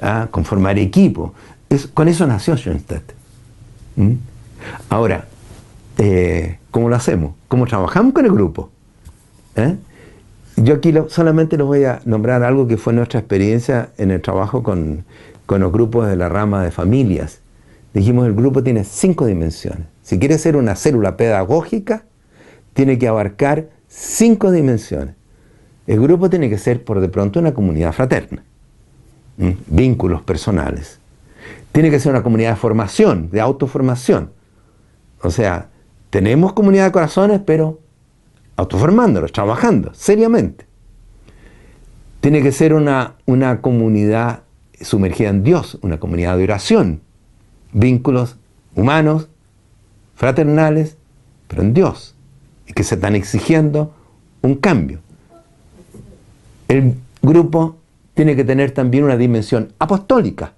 ¿ah? 0.00 0.28
con 0.30 0.44
formar 0.44 0.78
equipo, 0.78 1.34
es, 1.68 1.86
con 1.86 2.08
eso 2.08 2.26
nació 2.26 2.56
Schoenstatt. 2.56 3.02
Ahora, 4.88 5.26
eh, 5.98 6.58
¿cómo 6.70 6.88
lo 6.88 6.96
hacemos? 6.96 7.34
¿Cómo 7.48 7.66
trabajamos 7.66 8.14
con 8.14 8.24
el 8.24 8.32
grupo? 8.32 8.70
¿Eh? 9.56 9.76
Yo 10.56 10.74
aquí 10.74 10.94
solamente 11.08 11.56
les 11.56 11.66
voy 11.66 11.84
a 11.84 12.00
nombrar 12.04 12.42
algo 12.42 12.66
que 12.66 12.76
fue 12.76 12.92
nuestra 12.92 13.20
experiencia 13.20 13.90
en 13.98 14.10
el 14.10 14.20
trabajo 14.20 14.62
con, 14.62 15.04
con 15.46 15.60
los 15.60 15.72
grupos 15.72 16.08
de 16.08 16.16
la 16.16 16.28
rama 16.28 16.62
de 16.62 16.70
familias 16.70 17.42
Dijimos, 17.94 18.26
el 18.26 18.34
grupo 18.34 18.62
tiene 18.62 18.84
cinco 18.84 19.26
dimensiones. 19.26 19.86
Si 20.02 20.18
quiere 20.18 20.38
ser 20.38 20.56
una 20.56 20.76
célula 20.76 21.16
pedagógica, 21.16 22.04
tiene 22.72 22.98
que 22.98 23.06
abarcar 23.06 23.68
cinco 23.92 24.50
dimensiones. 24.50 25.14
El 25.86 26.00
grupo 26.00 26.30
tiene 26.30 26.48
que 26.48 26.58
ser, 26.58 26.82
por 26.82 27.00
de 27.00 27.08
pronto, 27.08 27.40
una 27.40 27.52
comunidad 27.52 27.92
fraterna. 27.92 28.42
Vínculos 29.66 30.22
personales. 30.22 30.98
Tiene 31.72 31.90
que 31.90 32.00
ser 32.00 32.12
una 32.12 32.22
comunidad 32.22 32.50
de 32.50 32.56
formación, 32.56 33.30
de 33.30 33.40
autoformación. 33.40 34.30
O 35.20 35.30
sea, 35.30 35.68
tenemos 36.10 36.52
comunidad 36.52 36.86
de 36.86 36.92
corazones, 36.92 37.40
pero 37.44 37.80
autoformándolos, 38.56 39.32
trabajando 39.32 39.92
seriamente. 39.94 40.66
Tiene 42.20 42.42
que 42.42 42.52
ser 42.52 42.74
una, 42.74 43.16
una 43.26 43.60
comunidad 43.60 44.44
sumergida 44.80 45.30
en 45.30 45.42
Dios, 45.42 45.78
una 45.82 45.98
comunidad 45.98 46.36
de 46.36 46.44
oración, 46.44 47.00
vínculos 47.72 48.36
humanos, 48.74 49.28
fraternales, 50.14 50.96
pero 51.48 51.62
en 51.62 51.74
Dios, 51.74 52.14
que 52.74 52.84
se 52.84 52.96
están 52.96 53.14
exigiendo 53.14 53.94
un 54.42 54.56
cambio. 54.56 55.00
El 56.68 56.94
grupo 57.20 57.76
tiene 58.14 58.36
que 58.36 58.44
tener 58.44 58.72
también 58.72 59.04
una 59.04 59.16
dimensión 59.16 59.72
apostólica. 59.78 60.52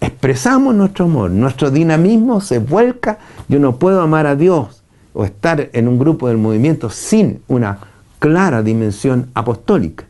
Expresamos 0.00 0.74
nuestro 0.74 1.06
amor, 1.06 1.30
nuestro 1.30 1.70
dinamismo 1.70 2.40
se 2.40 2.58
vuelca. 2.58 3.18
Yo 3.48 3.58
no 3.58 3.78
puedo 3.78 4.00
amar 4.00 4.26
a 4.26 4.36
Dios 4.36 4.82
o 5.12 5.24
estar 5.24 5.70
en 5.72 5.88
un 5.88 5.98
grupo 5.98 6.28
del 6.28 6.38
movimiento 6.38 6.90
sin 6.90 7.40
una 7.48 7.78
clara 8.18 8.62
dimensión 8.62 9.30
apostólica. 9.34 10.04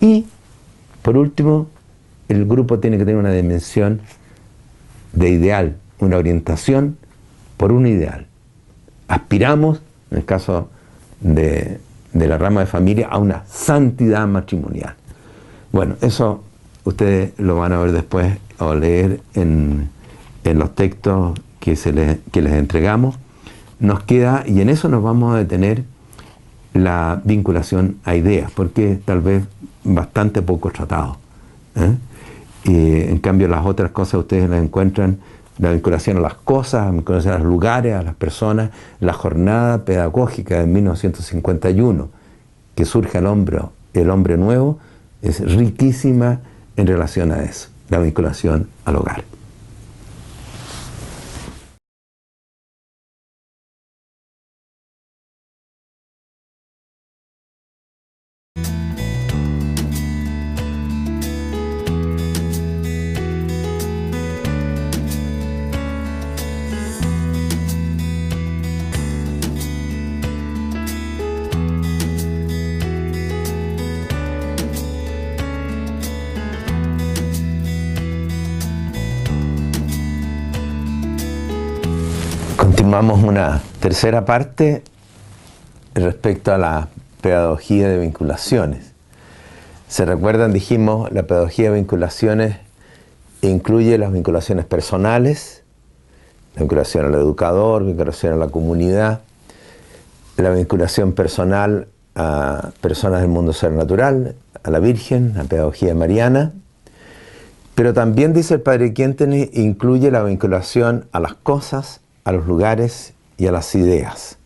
Y, 0.00 0.26
por 1.02 1.16
último, 1.16 1.68
el 2.28 2.44
grupo 2.44 2.78
tiene 2.78 2.98
que 2.98 3.04
tener 3.04 3.18
una 3.18 3.32
dimensión 3.32 4.00
de 5.12 5.30
ideal, 5.30 5.76
una 5.98 6.16
orientación 6.16 6.96
por 7.56 7.72
un 7.72 7.86
ideal. 7.86 8.26
Aspiramos, 9.08 9.80
en 10.10 10.18
el 10.18 10.24
caso 10.24 10.68
de, 11.20 11.80
la 12.12 12.38
rama 12.38 12.60
de 12.60 12.66
familia, 12.66 13.08
a 13.08 13.18
una 13.18 13.44
santidad 13.46 14.26
matrimonial. 14.26 14.94
Bueno, 15.72 15.96
eso 16.00 16.42
ustedes 16.84 17.32
lo 17.38 17.56
van 17.56 17.72
a 17.72 17.78
ver 17.78 17.92
después 17.92 18.38
o 18.58 18.74
leer 18.74 19.20
en, 19.34 19.90
los 20.44 20.74
textos 20.74 21.38
que, 21.60 21.76
se 21.76 21.92
les, 21.92 22.18
que 22.32 22.40
les 22.40 22.54
entregamos, 22.54 23.16
nos 23.80 24.02
queda, 24.02 24.44
y 24.46 24.62
en 24.62 24.70
eso 24.70 24.88
nos 24.88 25.02
vamos 25.02 25.34
a 25.34 25.38
detener, 25.38 25.84
la 26.74 27.20
vinculación 27.24 27.96
a 28.04 28.14
ideas, 28.14 28.50
porque 28.50 28.98
tal 29.04 29.20
vez 29.20 29.44
bastante 29.84 30.42
poco 30.42 30.70
tratado. 30.70 31.18
¿eh? 31.76 31.96
en 32.64 33.18
cambio, 33.18 33.48
las 33.48 33.64
otras 33.64 33.90
cosas 33.92 34.20
ustedes 34.20 34.48
las 34.48 34.62
encuentran, 34.62 35.18
la 35.58 35.72
vinculación 35.72 36.18
a 36.18 36.20
las 36.20 36.34
cosas, 36.34 36.86
la 36.86 36.92
vinculación 36.92 37.34
a 37.34 37.38
los 37.38 37.46
lugares, 37.46 37.94
a 37.94 38.02
las 38.02 38.14
personas, 38.14 38.70
la 39.00 39.12
jornada 39.12 39.84
pedagógica 39.84 40.58
de 40.60 40.66
1951, 40.66 42.08
que 42.74 42.84
surge 42.84 43.18
el 43.18 43.26
hombre, 43.26 43.60
el 43.94 44.10
hombre 44.10 44.36
nuevo, 44.36 44.78
es 45.22 45.40
riquísima 45.40 46.40
en 46.76 46.86
relación 46.86 47.32
a 47.32 47.42
eso, 47.42 47.68
la 47.90 47.98
vinculación 47.98 48.68
al 48.84 48.96
hogar. 48.96 49.24
Una 83.38 83.62
tercera 83.78 84.24
parte 84.24 84.82
respecto 85.94 86.52
a 86.52 86.58
la 86.58 86.88
pedagogía 87.20 87.88
de 87.88 87.96
vinculaciones. 87.98 88.92
Se 89.86 90.04
recuerdan, 90.04 90.52
dijimos, 90.52 91.12
la 91.12 91.22
pedagogía 91.22 91.70
de 91.70 91.76
vinculaciones 91.76 92.56
incluye 93.42 93.96
las 93.96 94.12
vinculaciones 94.12 94.64
personales, 94.64 95.62
la 96.56 96.62
vinculación 96.62 97.06
al 97.06 97.14
educador, 97.14 97.84
vinculación 97.86 98.32
a 98.32 98.36
la 98.36 98.48
comunidad, 98.48 99.20
la 100.36 100.50
vinculación 100.50 101.12
personal 101.12 101.86
a 102.16 102.70
personas 102.80 103.20
del 103.20 103.30
mundo 103.30 103.52
sobrenatural, 103.52 104.34
a 104.64 104.70
la 104.70 104.80
Virgen, 104.80 105.34
la 105.36 105.44
pedagogía 105.44 105.94
mariana, 105.94 106.54
pero 107.76 107.94
también, 107.94 108.32
dice 108.32 108.54
el 108.54 108.62
Padre 108.62 108.92
Quientenis, 108.92 109.50
incluye 109.52 110.10
la 110.10 110.24
vinculación 110.24 111.06
a 111.12 111.20
las 111.20 111.34
cosas, 111.34 112.00
a 112.24 112.32
los 112.32 112.44
lugares 112.48 113.14
y 113.38 113.46
a 113.46 113.52
las 113.52 113.74
ideas. 113.74 114.36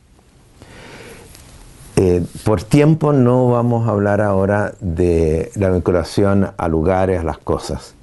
Eh, 1.96 2.24
por 2.44 2.62
tiempo 2.62 3.12
no 3.12 3.48
vamos 3.48 3.88
a 3.88 3.90
hablar 3.90 4.20
ahora 4.20 4.74
de 4.80 5.50
la 5.56 5.70
vinculación 5.70 6.52
a 6.56 6.68
lugares, 6.68 7.18
a 7.20 7.24
las 7.24 7.38
cosas, 7.38 7.96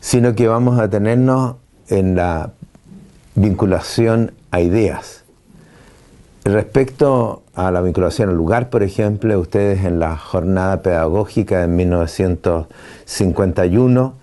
sino 0.00 0.34
que 0.34 0.48
vamos 0.48 0.80
a 0.80 0.90
tenernos 0.90 1.54
en 1.88 2.16
la 2.16 2.50
vinculación 3.34 4.32
a 4.50 4.60
ideas. 4.60 5.22
Respecto 6.44 7.42
a 7.54 7.70
la 7.70 7.80
vinculación 7.80 8.28
al 8.28 8.36
lugar, 8.36 8.68
por 8.68 8.82
ejemplo, 8.82 9.38
ustedes 9.38 9.84
en 9.84 10.00
la 10.00 10.16
jornada 10.16 10.82
pedagógica 10.82 11.60
de 11.60 11.68
1951 11.68 14.21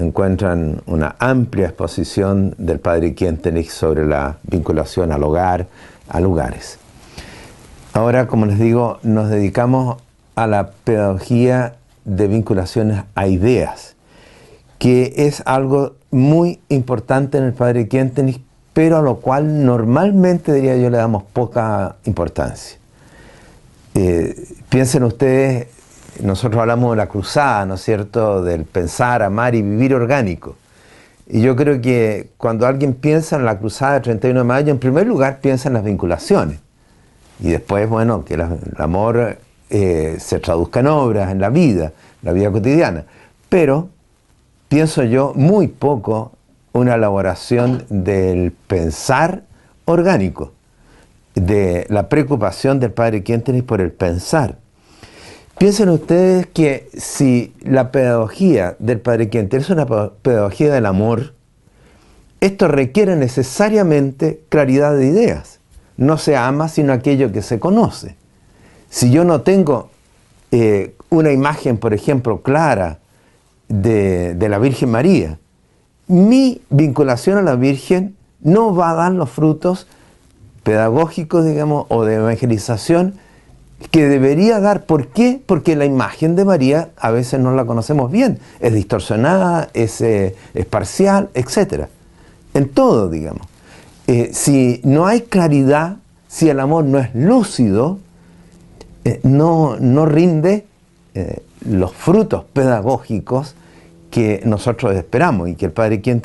encuentran 0.00 0.82
una 0.86 1.16
amplia 1.18 1.66
exposición 1.66 2.54
del 2.58 2.78
padre 2.78 3.14
Kientenich 3.14 3.70
sobre 3.70 4.06
la 4.06 4.38
vinculación 4.42 5.12
al 5.12 5.22
hogar, 5.22 5.66
a 6.08 6.20
lugares. 6.20 6.78
Ahora, 7.92 8.26
como 8.26 8.46
les 8.46 8.58
digo, 8.58 8.98
nos 9.02 9.30
dedicamos 9.30 9.96
a 10.34 10.46
la 10.46 10.70
pedagogía 10.84 11.74
de 12.04 12.28
vinculaciones 12.28 13.02
a 13.14 13.26
ideas, 13.26 13.96
que 14.78 15.12
es 15.16 15.42
algo 15.44 15.94
muy 16.10 16.60
importante 16.68 17.38
en 17.38 17.44
el 17.44 17.52
padre 17.52 17.88
Kientenich, 17.88 18.40
pero 18.72 18.98
a 18.98 19.02
lo 19.02 19.16
cual 19.16 19.64
normalmente, 19.64 20.52
diría 20.52 20.76
yo, 20.76 20.90
le 20.90 20.98
damos 20.98 21.24
poca 21.24 21.96
importancia. 22.04 22.78
Eh, 23.94 24.34
piensen 24.68 25.02
ustedes 25.02 25.66
nosotros 26.22 26.60
hablamos 26.60 26.92
de 26.92 26.96
la 26.96 27.08
cruzada, 27.08 27.66
¿no 27.66 27.74
es 27.74 27.82
cierto?, 27.82 28.42
del 28.42 28.64
pensar, 28.64 29.22
amar 29.22 29.54
y 29.54 29.62
vivir 29.62 29.94
orgánico. 29.94 30.56
Y 31.26 31.42
yo 31.42 31.54
creo 31.54 31.80
que 31.80 32.30
cuando 32.36 32.66
alguien 32.66 32.94
piensa 32.94 33.36
en 33.36 33.44
la 33.44 33.58
cruzada 33.58 33.94
del 33.94 34.02
31 34.02 34.40
de 34.40 34.44
mayo, 34.44 34.70
en 34.72 34.78
primer 34.78 35.06
lugar 35.06 35.40
piensa 35.40 35.68
en 35.68 35.74
las 35.74 35.84
vinculaciones. 35.84 36.58
Y 37.38 37.50
después, 37.50 37.88
bueno, 37.88 38.24
que 38.24 38.34
el 38.34 38.42
amor 38.78 39.38
eh, 39.70 40.16
se 40.18 40.40
traduzca 40.40 40.80
en 40.80 40.88
obras, 40.88 41.30
en 41.30 41.40
la 41.40 41.48
vida, 41.48 41.92
la 42.22 42.32
vida 42.32 42.50
cotidiana. 42.50 43.04
Pero 43.48 43.88
pienso 44.68 45.04
yo 45.04 45.32
muy 45.36 45.68
poco 45.68 46.32
una 46.72 46.96
elaboración 46.96 47.84
del 47.88 48.52
pensar 48.52 49.42
orgánico, 49.84 50.52
de 51.34 51.86
la 51.88 52.08
preocupación 52.08 52.80
del 52.80 52.92
padre 52.92 53.22
Quintenis 53.22 53.62
por 53.62 53.80
el 53.80 53.92
pensar. 53.92 54.56
Piensen 55.60 55.90
ustedes 55.90 56.46
que 56.46 56.88
si 56.96 57.52
la 57.60 57.92
pedagogía 57.92 58.76
del 58.78 58.98
Padre 58.98 59.28
Quente 59.28 59.58
es 59.58 59.68
una 59.68 59.84
pedagogía 59.84 60.72
del 60.72 60.86
amor, 60.86 61.34
esto 62.40 62.66
requiere 62.66 63.14
necesariamente 63.14 64.40
claridad 64.48 64.96
de 64.96 65.04
ideas. 65.04 65.60
No 65.98 66.16
se 66.16 66.34
ama 66.34 66.68
sino 66.68 66.94
aquello 66.94 67.30
que 67.30 67.42
se 67.42 67.58
conoce. 67.58 68.16
Si 68.88 69.10
yo 69.10 69.24
no 69.24 69.42
tengo 69.42 69.90
eh, 70.50 70.94
una 71.10 71.30
imagen, 71.30 71.76
por 71.76 71.92
ejemplo, 71.92 72.40
clara 72.40 73.00
de, 73.68 74.32
de 74.32 74.48
la 74.48 74.58
Virgen 74.58 74.90
María, 74.90 75.38
mi 76.06 76.62
vinculación 76.70 77.36
a 77.36 77.42
la 77.42 77.56
Virgen 77.56 78.16
no 78.40 78.74
va 78.74 78.92
a 78.92 78.94
dar 78.94 79.12
los 79.12 79.28
frutos 79.28 79.86
pedagógicos, 80.62 81.44
digamos, 81.44 81.84
o 81.90 82.06
de 82.06 82.14
evangelización 82.14 83.20
que 83.90 84.06
debería 84.06 84.60
dar. 84.60 84.84
¿Por 84.84 85.08
qué? 85.08 85.40
Porque 85.44 85.76
la 85.76 85.84
imagen 85.84 86.36
de 86.36 86.44
María 86.44 86.90
a 86.96 87.10
veces 87.10 87.40
no 87.40 87.54
la 87.54 87.64
conocemos 87.64 88.10
bien. 88.10 88.38
Es 88.60 88.74
distorsionada, 88.74 89.70
es, 89.74 90.00
eh, 90.00 90.34
parcial, 90.68 91.30
etc. 91.34 91.86
En 92.54 92.68
todo, 92.68 93.08
digamos. 93.08 93.46
Eh, 94.06 94.30
si 94.32 94.80
no 94.84 95.06
hay 95.06 95.22
claridad, 95.22 95.96
si 96.28 96.48
el 96.48 96.60
amor 96.60 96.84
no 96.84 96.98
es 96.98 97.14
lúcido, 97.14 97.98
eh, 99.04 99.20
no, 99.22 99.76
no, 99.78 100.06
rinde 100.06 100.66
los 101.66 101.92
frutos 101.92 102.44
pedagógicos 102.52 103.54
que 104.10 104.40
nosotros 104.44 104.94
esperamos 104.94 105.48
y 105.48 105.56
que 105.56 105.66
el 105.66 105.72
Padre 105.72 106.00
Quien 106.00 106.22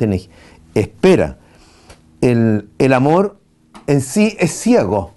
espera. 0.74 1.38
El, 2.22 2.69
el 2.77 2.93
amor 2.93 3.38
en 3.88 4.01
sí 4.01 4.38
es 4.40 4.51
ciego 4.51 5.15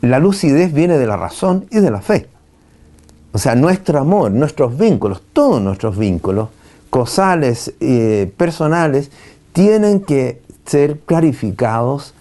la 0.00 0.18
lucidez 0.18 0.72
viene 0.72 0.98
de 0.98 1.06
la 1.06 1.16
razón 1.16 1.66
y 1.70 1.80
de 1.80 1.90
la 1.90 2.00
fe. 2.00 2.28
O 3.32 3.38
sea, 3.38 3.54
nuestro 3.54 3.98
amor, 3.98 4.30
nuestros 4.32 4.76
vínculos, 4.76 5.22
todos 5.32 5.60
nuestros 5.60 5.96
vínculos, 5.96 6.48
causales, 6.90 7.72
eh, 7.80 8.32
personales, 8.36 9.10
tienen 9.52 10.00
que 10.00 10.42
ser 10.64 11.00
clarificados 11.00 12.14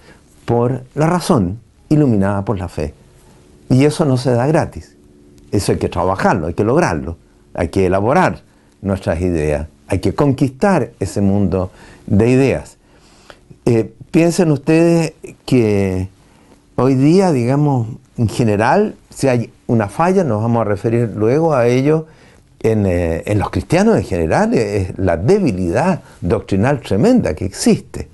por 0.46 0.84
la 0.96 1.08
razón, 1.08 1.60
iluminada 1.90 2.44
por 2.46 2.60
la 2.60 2.68
fe. 2.68 2.94
Y 3.70 3.86
eso 3.86 4.06
no 4.06 4.18
se 4.18 4.32
da 4.32 4.46
gratis. 4.48 4.96
Eso 5.52 5.72
hay 5.72 5.78
que 5.80 5.90
trabajarlo, 5.90 6.48
hay 6.48 6.54
que 6.54 6.64
lograrlo, 6.64 7.18
hay 7.54 7.70
que 7.70 7.88
elaborar 7.88 8.42
nuestras 8.82 9.20
ideas, 9.22 9.68
hay 9.88 10.00
que 10.00 10.14
conquistar 10.14 10.92
ese 11.00 11.22
mundo 11.22 11.72
de 12.06 12.30
ideas. 12.30 12.78
Eh, 13.66 13.92
piensen 14.12 14.52
ustedes 14.52 15.14
que 15.46 16.08
Hoy 16.82 16.96
día, 16.96 17.34
digamos, 17.34 17.88
en 18.18 18.30
general, 18.30 18.96
si 19.10 19.28
hay 19.28 19.52
una 19.68 19.90
falla, 19.90 20.24
nos 20.24 20.42
vamos 20.42 20.62
a 20.62 20.64
referir 20.64 21.12
luego 21.14 21.54
a 21.54 21.68
ello, 21.68 22.08
en, 22.62 22.86
eh, 22.86 23.22
los 23.36 23.50
cristianos 23.50 23.98
en 23.98 24.06
general, 24.06 24.54
es 24.54 24.98
la 24.98 25.18
debilidad 25.18 26.00
doctrinal 26.22 26.80
tremenda 26.80 27.34
que 27.34 27.44
existe. 27.44 28.08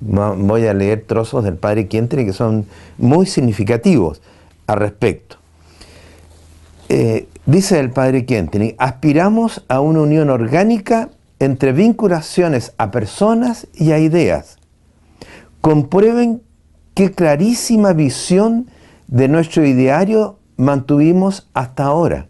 Voy 0.00 0.68
a 0.68 0.72
leer 0.72 1.02
trozos 1.04 1.42
del 1.42 1.56
Padre 1.56 1.88
Quientre 1.88 2.24
que 2.24 2.32
son 2.32 2.64
muy 2.96 3.26
significativos 3.26 4.22
al 4.68 4.78
respecto. 4.78 5.38
Eh, 6.90 7.26
dice 7.44 7.80
el 7.80 7.90
Padre 7.90 8.24
Quientre, 8.24 8.76
aspiramos 8.78 9.64
a 9.66 9.80
una 9.80 10.02
unión 10.02 10.30
orgánica 10.30 11.10
entre 11.40 11.72
vinculaciones 11.72 12.72
a 12.78 12.92
personas 12.92 13.66
y 13.74 13.90
a 13.90 13.98
ideas. 13.98 14.58
Comprueben 15.60 16.40
qué 16.94 17.12
clarísima 17.12 17.92
visión 17.92 18.68
de 19.08 19.28
nuestro 19.28 19.64
ideario 19.64 20.38
mantuvimos 20.56 21.48
hasta 21.54 21.84
ahora. 21.84 22.28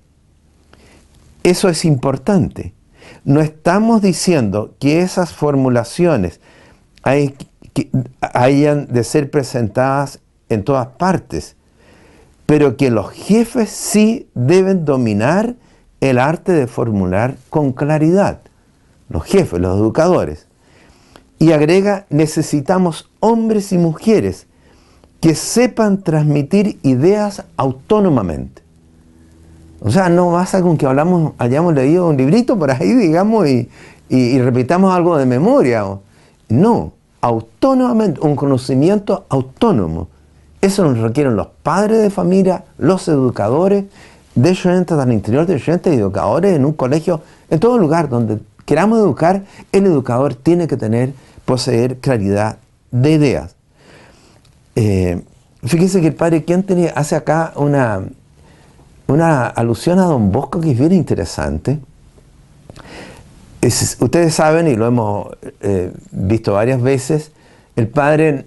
Eso 1.42 1.68
es 1.68 1.84
importante. 1.84 2.74
No 3.24 3.40
estamos 3.40 4.02
diciendo 4.02 4.74
que 4.78 5.00
esas 5.00 5.32
formulaciones 5.32 6.40
hayan 8.32 8.86
de 8.86 9.04
ser 9.04 9.30
presentadas 9.30 10.20
en 10.48 10.64
todas 10.64 10.88
partes, 10.88 11.56
pero 12.46 12.76
que 12.76 12.90
los 12.90 13.10
jefes 13.10 13.70
sí 13.70 14.28
deben 14.34 14.84
dominar 14.84 15.56
el 16.00 16.18
arte 16.18 16.52
de 16.52 16.66
formular 16.66 17.36
con 17.48 17.72
claridad. 17.72 18.40
Los 19.08 19.24
jefes, 19.24 19.60
los 19.60 19.76
educadores. 19.76 20.46
Y 21.38 21.52
agrega, 21.52 22.06
necesitamos 22.08 23.10
hombres 23.20 23.72
y 23.72 23.78
mujeres 23.78 24.46
que 25.22 25.36
sepan 25.36 26.02
transmitir 26.02 26.80
ideas 26.82 27.44
autónomamente. 27.56 28.60
O 29.80 29.88
sea, 29.88 30.08
no 30.08 30.32
basta 30.32 30.60
con 30.60 30.76
que 30.76 30.84
hablamos, 30.84 31.34
hayamos 31.38 31.74
leído 31.74 32.08
un 32.08 32.16
librito 32.16 32.58
por 32.58 32.72
ahí, 32.72 32.92
digamos, 33.06 33.46
y, 33.46 33.70
y 34.08 34.38
repitamos 34.40 34.92
algo 34.92 35.16
de 35.16 35.24
memoria. 35.24 35.84
No, 36.48 36.92
autónomamente, 37.20 38.20
un 38.20 38.34
conocimiento 38.34 39.24
autónomo. 39.28 40.08
Eso 40.60 40.84
nos 40.84 40.98
requieren 40.98 41.36
los 41.36 41.46
padres 41.62 42.02
de 42.02 42.10
familia, 42.10 42.64
los 42.76 43.06
educadores, 43.06 43.84
de 44.34 44.50
estudiantes 44.50 44.98
al 44.98 45.12
interior 45.12 45.46
de 45.46 45.54
estudiantes 45.54 45.94
y 45.94 45.98
educadores 45.98 46.56
en 46.56 46.64
un 46.64 46.72
colegio, 46.72 47.20
en 47.48 47.60
todo 47.60 47.78
lugar 47.78 48.08
donde 48.08 48.40
queramos 48.64 48.98
educar, 48.98 49.44
el 49.70 49.86
educador 49.86 50.34
tiene 50.34 50.66
que 50.66 50.76
tener, 50.76 51.12
poseer 51.44 51.98
claridad 51.98 52.56
de 52.90 53.12
ideas. 53.12 53.54
Eh, 54.76 55.22
fíjense 55.62 56.00
que 56.00 56.08
el 56.08 56.14
padre 56.14 56.44
Quentin 56.44 56.88
hace 56.94 57.16
acá 57.16 57.52
una, 57.56 58.02
una 59.06 59.46
alusión 59.46 59.98
a 59.98 60.04
Don 60.04 60.32
Bosco 60.32 60.60
que 60.60 60.72
es 60.72 60.78
bien 60.78 60.92
interesante 60.92 61.78
ustedes 64.00 64.34
saben, 64.34 64.66
y 64.66 64.76
lo 64.76 64.86
hemos 64.86 65.28
eh, 65.60 65.92
visto 66.10 66.54
varias 66.54 66.82
veces, 66.82 67.32
el 67.76 67.88
padre 67.88 68.46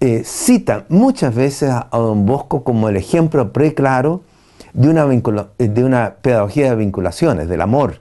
eh, 0.00 0.22
cita 0.24 0.86
muchas 0.88 1.34
veces 1.34 1.70
a, 1.70 1.88
don 1.92 2.24
Bosco 2.24 2.64
como 2.64 2.88
el 2.88 2.96
ejemplo 2.96 3.52
preclaro 3.52 4.22
de 4.72 4.88
de 5.58 5.84
una 5.84 6.14
pedagogía 6.22 6.70
de 6.70 6.76
vinculaciones, 6.76 7.48
del 7.48 7.60
amor. 7.60 8.00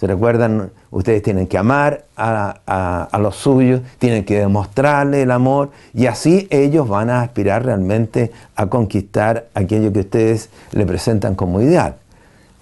¿Se 0.00 0.06
recuerdan? 0.06 0.72
Ustedes 0.90 1.22
tienen 1.22 1.46
que 1.46 1.58
amar 1.58 2.06
a, 2.16 3.06
a, 3.12 3.18
los 3.18 3.36
suyos, 3.36 3.82
tienen 3.98 4.24
que 4.24 4.38
demostrarle 4.38 5.20
el 5.20 5.30
amor 5.30 5.72
y 5.92 6.06
así 6.06 6.48
ellos 6.48 6.88
van 6.88 7.10
a 7.10 7.20
aspirar 7.20 7.66
realmente 7.66 8.32
a 8.56 8.68
conquistar 8.68 9.48
aquello 9.52 9.92
que 9.92 10.00
ustedes 10.00 10.48
le 10.72 10.86
presentan 10.86 11.34
como 11.34 11.60
ideal. 11.60 11.96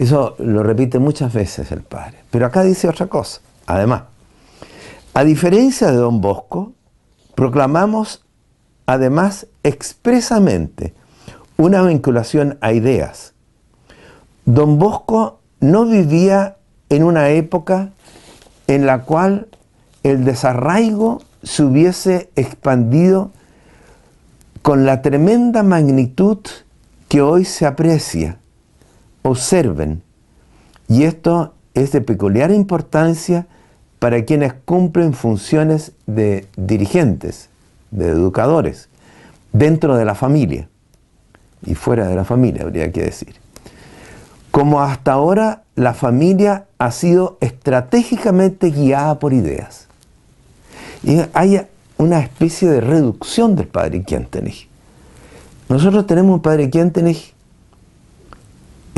Eso 0.00 0.34
lo 0.40 0.64
repite 0.64 0.98
muchas 0.98 1.32
veces 1.32 1.70
el 1.70 1.82
padre. 1.82 2.18
Pero 2.32 2.44
acá 2.44 2.64
dice 2.64 2.88
otra 2.88 3.06
cosa. 3.06 3.40
Además, 3.66 4.02
a 5.14 5.22
diferencia 5.22 5.92
de 5.92 5.96
don 5.96 6.20
Bosco, 6.20 6.72
proclamamos 7.36 8.24
además 8.84 9.46
expresamente 9.62 10.92
una 11.56 11.82
vinculación 11.82 12.58
a 12.60 12.72
ideas. 12.72 13.32
Don 14.44 14.80
Bosco 14.80 15.38
no 15.60 15.84
vivía 15.86 16.56
en 16.90 17.04
una 17.04 17.30
época 17.30 17.90
en 18.66 18.86
la 18.86 19.02
cual 19.02 19.48
el 20.02 20.24
desarraigo 20.24 21.22
se 21.42 21.64
hubiese 21.64 22.30
expandido 22.36 23.30
con 24.62 24.84
la 24.86 25.02
tremenda 25.02 25.62
magnitud 25.62 26.38
que 27.08 27.22
hoy 27.22 27.44
se 27.44 27.66
aprecia. 27.66 28.38
Observen, 29.22 30.02
y 30.88 31.04
esto 31.04 31.54
es 31.74 31.92
de 31.92 32.00
peculiar 32.00 32.50
importancia 32.50 33.46
para 33.98 34.24
quienes 34.24 34.52
cumplen 34.52 35.12
funciones 35.12 35.92
de 36.06 36.46
dirigentes, 36.56 37.48
de 37.90 38.08
educadores, 38.08 38.88
dentro 39.52 39.96
de 39.96 40.04
la 40.04 40.14
familia. 40.14 40.68
Y 41.64 41.74
fuera 41.74 42.06
de 42.06 42.14
la 42.14 42.24
familia, 42.24 42.62
habría 42.62 42.92
que 42.92 43.02
decir. 43.02 43.34
Como 44.50 44.80
hasta 44.80 45.12
ahora 45.12 45.64
la 45.74 45.94
familia 45.94 46.67
ha 46.78 46.90
sido 46.92 47.38
estratégicamente 47.40 48.70
guiada 48.70 49.18
por 49.18 49.32
ideas. 49.32 49.86
Y 51.02 51.20
hay 51.32 51.62
una 51.96 52.20
especie 52.20 52.68
de 52.68 52.80
reducción 52.80 53.56
del 53.56 53.66
padre 53.66 54.02
Quentenich. 54.02 54.68
Nosotros 55.68 56.06
tenemos 56.06 56.36
un 56.36 56.42
padre 56.42 56.70
Quentenich 56.70 57.34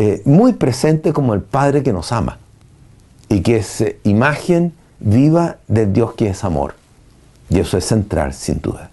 eh, 0.03 0.23
muy 0.25 0.55
presente 0.55 1.13
como 1.13 1.35
el 1.35 1.43
Padre 1.43 1.83
que 1.83 1.93
nos 1.93 2.11
ama 2.11 2.39
y 3.29 3.43
que 3.43 3.57
es 3.57 3.83
eh, 3.83 3.99
imagen 4.05 4.73
viva 4.99 5.59
del 5.69 5.93
Dios 5.93 6.15
que 6.15 6.31
es 6.31 6.43
amor. 6.43 6.75
Y 7.51 7.59
eso 7.59 7.77
es 7.77 7.85
central, 7.85 8.33
sin 8.33 8.63
duda. 8.63 8.89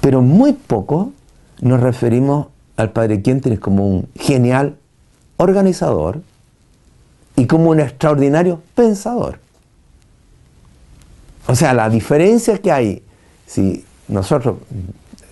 Pero 0.00 0.22
muy 0.22 0.54
poco 0.54 1.12
nos 1.60 1.80
referimos 1.80 2.46
al 2.78 2.92
Padre 2.92 3.20
Quintenes 3.20 3.60
como 3.60 3.86
un 3.86 4.08
genial 4.14 4.76
organizador 5.36 6.22
y 7.36 7.46
como 7.46 7.70
un 7.70 7.80
extraordinario 7.80 8.60
pensador. 8.74 9.38
O 11.46 11.54
sea, 11.54 11.74
la 11.74 11.88
diferencia 11.88 12.58
que 12.58 12.70
hay, 12.70 13.02
si 13.46 13.84
nosotros, 14.08 14.56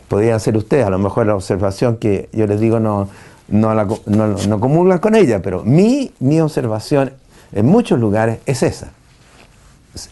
podrían 0.08 0.40
ser 0.40 0.56
ustedes, 0.56 0.86
a 0.86 0.90
lo 0.90 0.98
mejor 0.98 1.26
la 1.26 1.34
observación 1.34 1.96
que 1.96 2.28
yo 2.32 2.46
les 2.46 2.60
digo 2.60 2.80
no, 2.80 3.08
no, 3.48 3.74
la, 3.74 3.86
no, 4.06 4.60
con 5.00 5.14
ella, 5.14 5.40
pero 5.42 5.62
mi, 5.64 6.12
mi 6.18 6.40
observación 6.40 7.12
en 7.52 7.66
muchos 7.66 7.98
lugares 8.00 8.40
es 8.46 8.62
esa. 8.62 8.92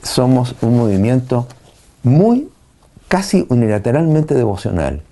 Somos 0.02 0.54
un 0.60 0.76
movimiento 0.76 1.46
muy, 2.02 2.48
casi 3.08 3.46
unilateralmente 3.48 4.34
devocional. 4.34 5.02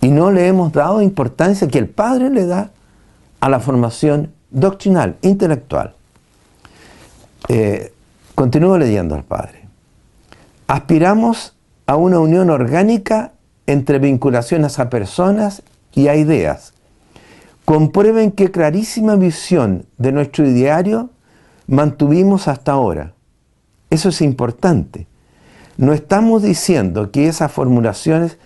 Y 0.00 0.08
no 0.08 0.30
le 0.30 0.46
hemos 0.46 0.72
dado 0.72 1.02
importancia 1.02 1.68
que 1.68 1.78
el 1.78 1.88
Padre 1.88 2.30
le 2.30 2.46
da 2.46 2.70
a 3.40 3.48
la 3.48 3.60
formación 3.60 4.32
doctrinal, 4.50 5.16
intelectual. 5.22 5.94
Eh, 7.48 7.92
continúo 8.34 8.78
leyendo 8.78 9.14
al 9.14 9.24
Padre. 9.24 9.66
Aspiramos 10.66 11.54
a 11.86 11.96
una 11.96 12.18
unión 12.18 12.50
orgánica 12.50 13.32
entre 13.66 13.98
vinculaciones 13.98 14.78
a 14.78 14.90
personas 14.90 15.62
y 15.92 16.08
a 16.08 16.16
ideas, 16.16 16.74
comprueben 17.64 18.30
qué 18.30 18.50
clarísima 18.50 19.16
visión 19.16 19.86
de 19.98 20.12
nuestro 20.12 20.46
ideario 20.46 21.10
mantuvimos 21.66 22.48
hasta 22.48 22.72
ahora. 22.72 23.14
Eso 23.90 24.10
es 24.10 24.20
importante. 24.20 25.06
No 25.76 25.92
estamos 25.92 26.42
diciendo 26.42 27.10
que 27.10 27.28
esas 27.28 27.50
formulaciones 27.50 28.38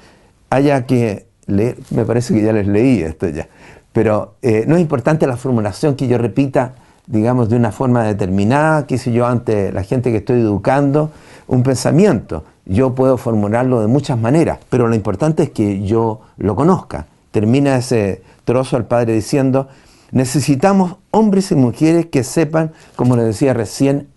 haya 0.48 0.86
que 0.86 1.26
leer, 1.46 1.76
me 1.90 2.04
parece 2.04 2.34
que 2.34 2.42
ya 2.42 2.52
les 2.52 2.66
leí 2.66 3.02
esto 3.02 3.28
ya, 3.28 3.48
pero 3.92 4.34
eh, 4.42 4.64
no 4.66 4.76
es 4.76 4.80
importante 4.80 5.26
la 5.26 5.36
formulación 5.36 5.96
que 5.96 6.06
yo 6.06 6.18
repita, 6.18 6.74
digamos, 7.06 7.48
de 7.48 7.56
una 7.56 7.72
forma 7.72 8.04
determinada, 8.04 8.86
qué 8.86 8.98
sé 8.98 9.12
yo, 9.12 9.26
ante 9.26 9.72
la 9.72 9.82
gente 9.82 10.10
que 10.10 10.18
estoy 10.18 10.40
educando, 10.40 11.10
un 11.48 11.62
pensamiento. 11.62 12.44
Yo 12.66 12.94
puedo 12.94 13.16
formularlo 13.16 13.80
de 13.80 13.88
muchas 13.88 14.18
maneras, 14.18 14.58
pero 14.70 14.86
lo 14.86 14.94
importante 14.94 15.44
es 15.44 15.50
que 15.50 15.82
yo 15.82 16.20
lo 16.36 16.54
conozca. 16.54 17.06
Termina 17.32 17.76
ese 17.76 18.22
trozo 18.44 18.76
al 18.76 18.84
Padre 18.84 19.14
diciendo, 19.14 19.68
necesitamos 20.12 20.96
hombres 21.10 21.50
y 21.50 21.56
mujeres 21.56 22.06
que 22.06 22.22
sepan, 22.22 22.72
como 22.94 23.16
le 23.16 23.24
decía 23.24 23.54
recién, 23.54 24.08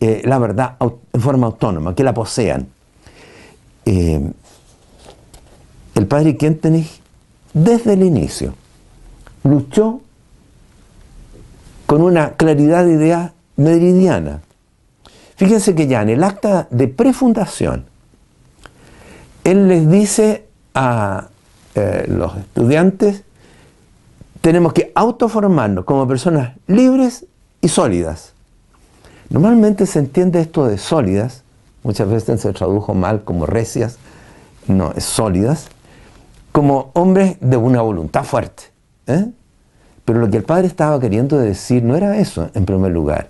eh, 0.00 0.22
la 0.24 0.38
verdad 0.38 0.76
en 1.12 1.20
forma 1.20 1.46
autónoma, 1.46 1.94
que 1.94 2.02
la 2.02 2.12
posean. 2.12 2.66
Eh, 3.84 4.32
el 5.94 6.06
Padre 6.06 6.36
Kentenich, 6.36 7.00
desde 7.54 7.92
el 7.92 8.02
inicio, 8.02 8.54
luchó 9.44 10.00
con 11.86 12.02
una 12.02 12.32
claridad 12.32 12.84
de 12.84 12.92
idea 12.92 13.32
meridiana. 13.56 14.40
Fíjense 15.36 15.74
que 15.74 15.86
ya 15.86 16.02
en 16.02 16.10
el 16.10 16.24
acta 16.24 16.68
de 16.70 16.88
prefundación, 16.88 17.86
él 19.44 19.68
les 19.68 19.90
dice 19.90 20.46
a 20.74 21.28
eh, 21.74 22.04
los 22.08 22.36
estudiantes 22.36 23.24
tenemos 24.42 24.72
que 24.72 24.92
autoformarnos 24.94 25.84
como 25.84 26.06
personas 26.06 26.56
libres 26.66 27.26
y 27.60 27.68
sólidas. 27.68 28.32
Normalmente 29.30 29.86
se 29.86 30.00
entiende 30.00 30.40
esto 30.40 30.66
de 30.66 30.78
sólidas, 30.78 31.44
muchas 31.84 32.08
veces 32.08 32.40
se 32.40 32.52
tradujo 32.52 32.92
mal 32.92 33.22
como 33.22 33.46
recias, 33.46 33.98
no, 34.66 34.92
es 34.96 35.04
sólidas, 35.04 35.68
como 36.50 36.90
hombres 36.94 37.36
de 37.40 37.56
una 37.56 37.80
voluntad 37.82 38.24
fuerte. 38.24 38.71
¿Eh? 39.12 39.30
Pero 40.04 40.18
lo 40.18 40.30
que 40.30 40.38
el 40.38 40.42
padre 40.42 40.66
estaba 40.66 40.98
queriendo 41.00 41.38
decir 41.38 41.82
no 41.82 41.96
era 41.96 42.18
eso 42.18 42.50
en 42.54 42.64
primer 42.64 42.92
lugar, 42.92 43.28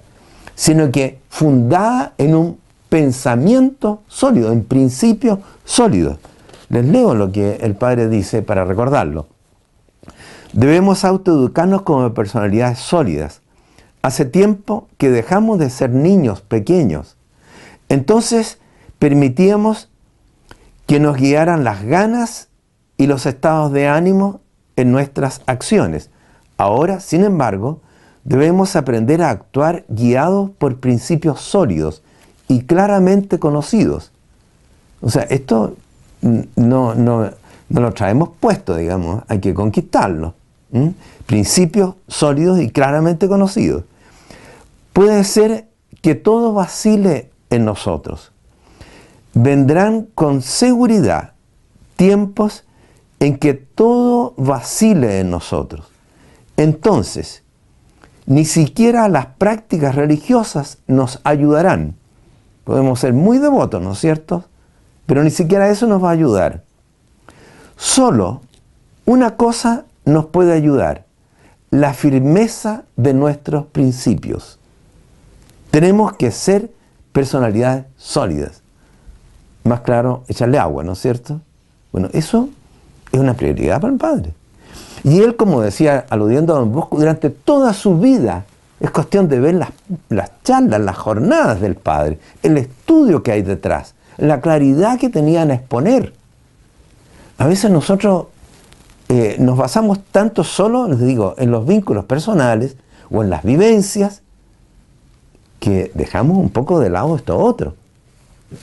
sino 0.54 0.90
que 0.90 1.18
fundada 1.28 2.14
en 2.18 2.34
un 2.34 2.58
pensamiento 2.88 4.02
sólido, 4.08 4.52
en 4.52 4.64
principios 4.64 5.38
sólidos. 5.64 6.18
Les 6.68 6.84
leo 6.84 7.14
lo 7.14 7.32
que 7.32 7.56
el 7.62 7.74
padre 7.74 8.08
dice 8.08 8.42
para 8.42 8.64
recordarlo. 8.64 9.26
Debemos 10.52 11.04
autoeducarnos 11.04 11.82
como 11.82 12.12
personalidades 12.12 12.78
sólidas. 12.78 13.40
Hace 14.02 14.24
tiempo 14.24 14.88
que 14.98 15.10
dejamos 15.10 15.58
de 15.58 15.70
ser 15.70 15.90
niños 15.90 16.40
pequeños. 16.42 17.16
Entonces 17.88 18.58
permitíamos 18.98 19.88
que 20.86 21.00
nos 21.00 21.16
guiaran 21.16 21.64
las 21.64 21.84
ganas 21.84 22.48
y 22.96 23.06
los 23.06 23.26
estados 23.26 23.72
de 23.72 23.88
ánimo 23.88 24.40
en 24.76 24.92
nuestras 24.92 25.42
acciones. 25.46 26.10
Ahora, 26.56 27.00
sin 27.00 27.24
embargo, 27.24 27.80
debemos 28.24 28.76
aprender 28.76 29.22
a 29.22 29.30
actuar 29.30 29.84
guiados 29.88 30.50
por 30.50 30.78
principios 30.78 31.40
sólidos 31.40 32.02
y 32.48 32.62
claramente 32.62 33.38
conocidos. 33.38 34.12
O 35.00 35.10
sea, 35.10 35.22
esto 35.24 35.76
no, 36.20 36.94
no, 36.94 37.30
lo 37.68 37.92
traemos 37.92 38.30
puesto, 38.38 38.76
digamos, 38.76 39.22
hay 39.28 39.40
que 39.40 39.54
conquistarlo. 39.54 40.34
Principios 41.26 41.96
sólidos 42.08 42.60
y 42.60 42.70
claramente 42.70 43.28
conocidos. 43.28 43.84
Puede 44.92 45.24
ser 45.24 45.68
que 46.00 46.14
todo 46.14 46.52
vacile 46.52 47.30
en 47.50 47.64
nosotros. 47.64 48.32
Vendrán 49.34 50.08
con 50.14 50.42
seguridad 50.42 51.32
tiempos 51.96 52.64
en 53.22 53.38
que 53.38 53.54
todo 53.54 54.34
vacile 54.36 55.20
en 55.20 55.30
nosotros. 55.30 55.86
Entonces, 56.56 57.44
ni 58.26 58.44
siquiera 58.44 59.08
las 59.08 59.26
prácticas 59.26 59.94
religiosas 59.94 60.78
nos 60.88 61.20
ayudarán. 61.22 61.94
Podemos 62.64 62.98
ser 62.98 63.12
muy 63.12 63.38
devotos, 63.38 63.80
¿no 63.80 63.92
es 63.92 64.00
cierto? 64.00 64.44
Pero 65.06 65.22
ni 65.22 65.30
siquiera 65.30 65.70
eso 65.70 65.86
nos 65.86 66.02
va 66.02 66.08
a 66.08 66.14
ayudar. 66.14 66.64
Solo 67.76 68.40
una 69.04 69.36
cosa 69.36 69.84
nos 70.04 70.26
puede 70.26 70.52
ayudar, 70.52 71.04
la 71.70 71.94
firmeza 71.94 72.82
de 72.96 73.14
nuestros 73.14 73.66
principios. 73.66 74.58
Tenemos 75.70 76.14
que 76.14 76.32
ser 76.32 76.72
personalidades 77.12 77.84
sólidas. 77.96 78.62
Más 79.62 79.82
claro, 79.82 80.24
echarle 80.26 80.58
agua, 80.58 80.82
¿no 80.82 80.94
es 80.94 80.98
cierto? 80.98 81.40
Bueno, 81.92 82.08
eso 82.12 82.48
es 83.12 83.20
una 83.20 83.34
prioridad 83.34 83.80
para 83.80 83.92
el 83.92 83.98
Padre. 83.98 84.32
Y 85.04 85.20
él, 85.20 85.36
como 85.36 85.60
decía, 85.60 86.06
aludiendo 86.10 86.54
a 86.54 86.60
Don 86.60 86.72
Bosco, 86.72 86.98
durante 86.98 87.30
toda 87.30 87.74
su 87.74 87.98
vida, 87.98 88.44
es 88.80 88.90
cuestión 88.90 89.28
de 89.28 89.38
ver 89.40 89.54
las, 89.54 89.70
las 90.08 90.30
charlas, 90.42 90.80
las 90.80 90.96
jornadas 90.96 91.60
del 91.60 91.76
Padre, 91.76 92.18
el 92.42 92.56
estudio 92.58 93.22
que 93.22 93.32
hay 93.32 93.42
detrás, 93.42 93.94
la 94.16 94.40
claridad 94.40 94.98
que 94.98 95.08
tenían 95.08 95.50
a 95.50 95.54
exponer. 95.54 96.12
A 97.38 97.46
veces 97.46 97.70
nosotros 97.70 98.26
eh, 99.08 99.36
nos 99.38 99.58
basamos 99.58 100.00
tanto 100.10 100.44
solo, 100.44 100.88
les 100.88 101.00
digo, 101.00 101.34
en 101.38 101.50
los 101.50 101.66
vínculos 101.66 102.04
personales 102.04 102.76
o 103.10 103.22
en 103.22 103.30
las 103.30 103.42
vivencias, 103.42 104.22
que 105.60 105.92
dejamos 105.94 106.38
un 106.38 106.50
poco 106.50 106.80
de 106.80 106.90
lado 106.90 107.14
esto 107.14 107.38
otro. 107.38 107.74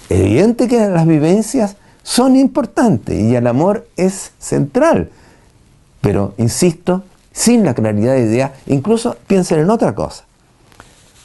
Evidente 0.10 0.68
que 0.68 0.88
las 0.88 1.08
vivencias 1.08 1.78
son 2.09 2.35
importantes 2.35 3.19
y 3.19 3.35
el 3.35 3.45
amor 3.45 3.88
es 3.95 4.31
central. 4.39 5.11
Pero, 6.01 6.33
insisto, 6.39 7.03
sin 7.31 7.63
la 7.63 7.75
claridad 7.75 8.15
de 8.15 8.21
idea, 8.21 8.55
incluso 8.65 9.15
piensen 9.27 9.59
en 9.59 9.69
otra 9.69 9.93
cosa. 9.93 10.25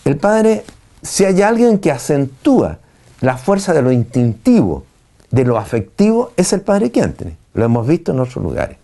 El 0.05 0.19
padre, 0.19 0.63
si 1.01 1.25
hay 1.25 1.41
alguien 1.41 1.79
que 1.79 1.91
acentúa 1.91 2.81
la 3.23 3.39
fuerza 3.39 3.73
de 3.73 3.81
lo 3.81 3.93
instintivo, 3.93 4.85
de 5.31 5.47
lo 5.47 5.57
afectivo, 5.57 6.33
es 6.37 6.53
el 6.53 6.61
padre 6.61 6.91
Quientene. 6.91 7.39
Lo 7.55 7.65
hemos 7.65 7.87
visto 7.87 8.13
en 8.13 8.21
otros 8.21 8.45
lugares. 8.45 8.77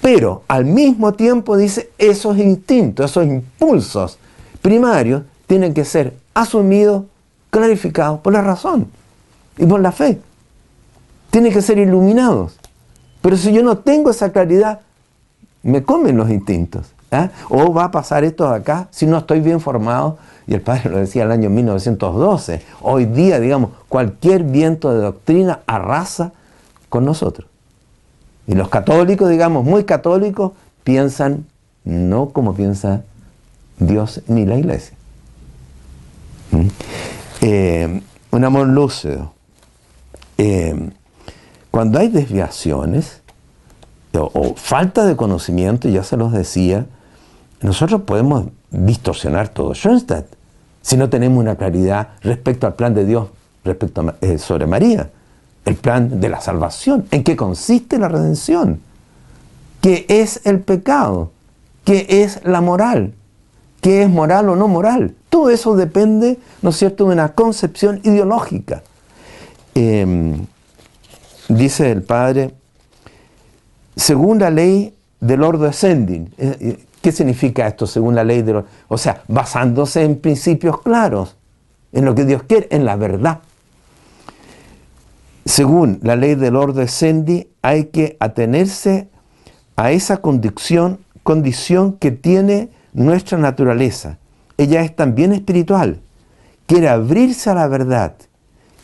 Pero 0.00 0.44
al 0.48 0.64
mismo 0.64 1.12
tiempo 1.12 1.58
dice, 1.58 1.90
esos 1.98 2.38
instintos, 2.38 3.10
esos 3.10 3.26
impulsos 3.26 4.18
primarios 4.62 5.24
tienen 5.46 5.74
que 5.74 5.84
ser 5.84 6.14
asumidos, 6.32 7.04
clarificados 7.50 8.20
por 8.20 8.32
la 8.32 8.40
razón 8.40 8.88
y 9.58 9.66
por 9.66 9.80
la 9.80 9.92
fe. 9.92 10.20
Tienen 11.36 11.52
que 11.52 11.60
ser 11.60 11.76
iluminados. 11.76 12.56
Pero 13.20 13.36
si 13.36 13.52
yo 13.52 13.62
no 13.62 13.76
tengo 13.76 14.08
esa 14.08 14.32
claridad, 14.32 14.80
me 15.62 15.82
comen 15.82 16.16
los 16.16 16.30
instintos. 16.30 16.94
¿ah? 17.12 17.28
O 17.50 17.74
va 17.74 17.84
a 17.84 17.90
pasar 17.90 18.24
esto 18.24 18.48
acá 18.48 18.88
si 18.90 19.04
no 19.04 19.18
estoy 19.18 19.40
bien 19.40 19.60
formado. 19.60 20.16
Y 20.46 20.54
el 20.54 20.62
padre 20.62 20.88
lo 20.90 20.96
decía 20.96 21.24
en 21.24 21.28
el 21.28 21.32
año 21.32 21.50
1912. 21.50 22.62
Hoy 22.80 23.04
día, 23.04 23.38
digamos, 23.38 23.72
cualquier 23.90 24.44
viento 24.44 24.94
de 24.94 25.02
doctrina 25.02 25.60
arrasa 25.66 26.32
con 26.88 27.04
nosotros. 27.04 27.46
Y 28.46 28.54
los 28.54 28.70
católicos, 28.70 29.28
digamos, 29.28 29.62
muy 29.62 29.84
católicos, 29.84 30.52
piensan 30.84 31.44
no 31.84 32.30
como 32.30 32.54
piensa 32.54 33.02
Dios 33.78 34.22
ni 34.26 34.46
la 34.46 34.56
iglesia. 34.56 34.96
Eh, 37.42 38.00
un 38.30 38.42
amor 38.42 38.68
lúcido. 38.68 39.34
Eh, 40.38 40.92
cuando 41.76 41.98
hay 41.98 42.08
desviaciones 42.08 43.20
o, 44.14 44.54
falta 44.56 45.04
de 45.04 45.14
conocimiento, 45.14 45.90
ya 45.90 46.02
se 46.04 46.16
los 46.16 46.32
decía, 46.32 46.86
nosotros 47.60 48.00
podemos 48.06 48.46
distorsionar 48.70 49.50
todo 49.50 49.74
Schoenstatt 49.74 50.24
si 50.80 50.96
no 50.96 51.10
tenemos 51.10 51.38
una 51.38 51.56
claridad 51.56 52.14
respecto 52.22 52.66
al 52.66 52.76
plan 52.76 52.94
de 52.94 53.04
Dios 53.04 53.28
respecto 53.62 54.14
eh, 54.22 54.38
sobre 54.38 54.66
María, 54.66 55.10
el 55.66 55.74
plan 55.74 56.18
de 56.18 56.30
la 56.30 56.40
salvación, 56.40 57.08
en 57.10 57.22
qué 57.22 57.36
consiste 57.36 57.98
la 57.98 58.08
redención, 58.08 58.80
qué 59.82 60.06
es 60.08 60.40
el 60.46 60.60
pecado, 60.60 61.30
qué 61.84 62.06
es 62.08 62.40
la 62.42 62.62
moral, 62.62 63.12
qué 63.82 64.00
es 64.02 64.08
moral 64.08 64.48
o 64.48 64.56
no 64.56 64.66
moral. 64.66 65.14
Todo 65.28 65.50
eso 65.50 65.76
depende, 65.76 66.38
¿no 66.62 66.70
es 66.70 66.76
cierto?, 66.78 67.04
de 67.04 67.12
una 67.12 67.34
concepción 67.34 68.00
ideológica. 68.02 68.82
Em, 69.74 70.46
dice 71.48 71.90
el 71.90 72.02
padre, 72.02 72.54
según 73.94 74.38
la 74.38 74.50
ley 74.50 74.94
del 75.20 75.42
ordo 75.42 75.66
ascending. 75.66 76.32
Eh, 76.38 76.56
eh, 76.60 76.84
¿Qué 77.00 77.12
significa 77.12 77.66
esto 77.66 77.86
según 77.86 78.14
la 78.14 78.24
ley 78.24 78.42
del 78.42 78.64
O 78.88 78.98
sea, 78.98 79.22
basándose 79.28 80.02
en 80.02 80.16
principios 80.16 80.80
claros, 80.82 81.36
en 81.92 82.04
lo 82.04 82.14
que 82.14 82.24
Dios 82.24 82.42
quiere, 82.42 82.66
en 82.70 82.84
la 82.84 82.96
verdad. 82.96 83.40
Según 85.44 86.00
la 86.02 86.16
ley 86.16 86.34
del 86.34 86.56
ordo 86.56 86.82
ascendi, 86.82 87.48
hay 87.62 87.86
que 87.86 88.16
atenerse 88.18 89.08
a 89.76 89.92
esa 89.92 90.16
condición, 90.16 90.98
condición 91.22 91.92
que 91.92 92.10
tiene 92.10 92.70
nuestra 92.92 93.38
naturaleza. 93.38 94.18
Ella 94.58 94.82
es 94.82 94.96
también 94.96 95.32
espiritual. 95.32 96.00
Quiere 96.66 96.88
abrirse 96.88 97.50
a 97.50 97.54
la 97.54 97.68
verdad 97.68 98.14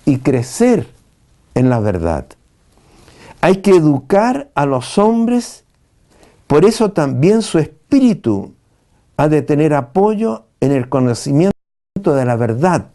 y 0.05 0.19
crecer 0.19 0.87
en 1.55 1.71
la 1.71 1.81
verdad. 1.81 2.27
Hay 3.43 3.57
que 3.57 3.73
educar 3.73 4.51
a 4.55 4.67
los 4.67 4.99
hombres, 4.99 5.65
por 6.47 6.65
eso 6.65 6.93
también 6.93 7.43
su 7.43 7.59
espíritu 7.59 8.55
ha 9.17 9.29
de 9.29 9.43
tener 9.43 9.75
apoyo 9.75 10.45
en 10.61 10.71
el 10.71 10.89
conocimiento 10.89 11.53
de 12.05 12.25
la 12.25 12.37
verdad. 12.37 12.87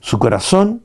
Su 0.00 0.18
corazón 0.18 0.82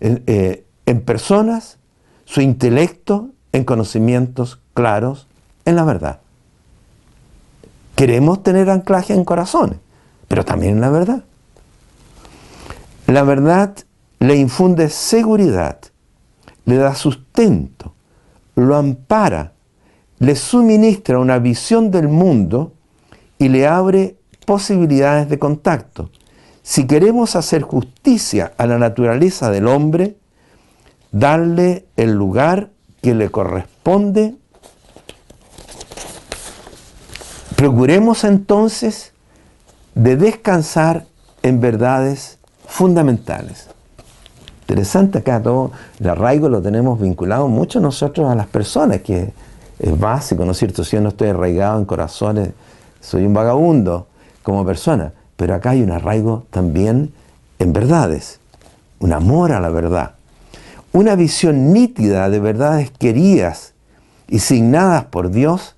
en, 0.00 0.24
eh, 0.26 0.64
en 0.84 1.00
personas, 1.00 1.78
su 2.24 2.40
intelecto 2.40 3.30
en 3.52 3.64
conocimientos 3.64 4.58
claros 4.74 5.28
en 5.64 5.76
la 5.76 5.84
verdad. 5.84 6.18
Queremos 7.94 8.42
tener 8.42 8.68
anclaje 8.68 9.14
en 9.14 9.24
corazones, 9.24 9.78
pero 10.26 10.44
también 10.44 10.74
en 10.74 10.80
la 10.80 10.90
verdad. 10.90 11.22
La 13.06 13.22
verdad 13.22 13.76
le 14.18 14.34
infunde 14.34 14.88
seguridad, 14.88 15.78
le 16.64 16.76
da 16.76 16.94
sustento, 16.94 17.94
lo 18.54 18.76
ampara, 18.76 19.52
le 20.18 20.36
suministra 20.36 21.18
una 21.18 21.38
visión 21.38 21.90
del 21.90 22.08
mundo 22.08 22.74
y 23.38 23.48
le 23.48 23.66
abre 23.66 24.16
posibilidades 24.46 25.28
de 25.28 25.38
contacto. 25.38 26.10
Si 26.62 26.86
queremos 26.86 27.34
hacer 27.34 27.62
justicia 27.62 28.52
a 28.56 28.66
la 28.66 28.78
naturaleza 28.78 29.50
del 29.50 29.66
hombre, 29.66 30.16
darle 31.10 31.86
el 31.96 32.12
lugar 32.12 32.70
que 33.00 33.14
le 33.14 33.30
corresponde 33.30 34.36
Procuremos 37.62 38.24
entonces 38.24 39.12
de 39.94 40.16
descansar 40.16 41.06
en 41.44 41.60
verdades 41.60 42.40
fundamentales. 42.66 43.68
Interesante 44.62 45.18
acá 45.18 45.42
todo, 45.42 45.72
el 46.00 46.08
arraigo 46.08 46.48
lo 46.48 46.62
tenemos 46.62 47.00
vinculado 47.00 47.48
mucho 47.48 47.80
nosotros 47.80 48.30
a 48.30 48.34
las 48.34 48.46
personas, 48.46 49.02
que 49.02 49.32
es 49.78 49.98
básico, 49.98 50.44
¿no 50.44 50.52
es 50.52 50.58
cierto? 50.58 50.84
Si 50.84 50.96
yo 50.96 51.02
no 51.02 51.10
estoy 51.10 51.28
arraigado 51.28 51.78
en 51.78 51.84
corazones, 51.84 52.50
soy 53.00 53.26
un 53.26 53.34
vagabundo 53.34 54.06
como 54.42 54.64
persona, 54.64 55.12
pero 55.36 55.54
acá 55.54 55.70
hay 55.70 55.82
un 55.82 55.90
arraigo 55.90 56.46
también 56.50 57.12
en 57.58 57.72
verdades, 57.72 58.40
un 59.00 59.12
amor 59.12 59.52
a 59.52 59.60
la 59.60 59.68
verdad, 59.68 60.14
una 60.92 61.16
visión 61.16 61.72
nítida 61.72 62.30
de 62.30 62.40
verdades 62.40 62.90
queridas 62.90 63.74
y 64.28 64.38
signadas 64.38 65.04
por 65.04 65.30
Dios 65.30 65.74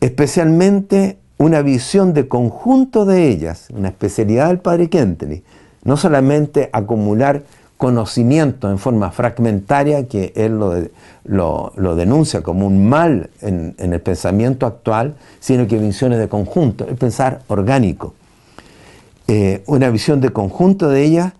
especialmente 0.00 1.18
una 1.38 1.62
visión 1.62 2.14
de 2.14 2.28
conjunto 2.28 3.04
de 3.04 3.28
ellas, 3.28 3.68
una 3.70 3.88
especialidad 3.88 4.48
del 4.48 4.58
Padre 4.58 4.88
Kentley, 4.88 5.44
no 5.84 5.96
solamente 5.96 6.68
acumular 6.72 7.42
conocimiento 7.78 8.68
en 8.70 8.78
forma 8.78 9.12
fragmentaria, 9.12 10.08
que 10.08 10.32
él 10.34 10.58
lo, 10.58 11.72
lo, 11.76 11.96
denuncia 11.96 12.42
como 12.42 12.66
un 12.66 12.88
mal 12.88 13.30
en, 13.40 13.76
el 13.78 14.00
pensamiento 14.00 14.66
actual, 14.66 15.14
sino 15.38 15.66
que 15.68 15.78
visiones 15.78 16.18
de 16.18 16.28
conjunto, 16.28 16.86
el 16.88 16.96
pensar 16.96 17.42
orgánico. 17.46 18.14
Eh, 19.28 19.62
una 19.66 19.90
visión 19.90 20.20
de 20.20 20.30
conjunto 20.30 20.88
de 20.88 21.04
ella 21.04 21.34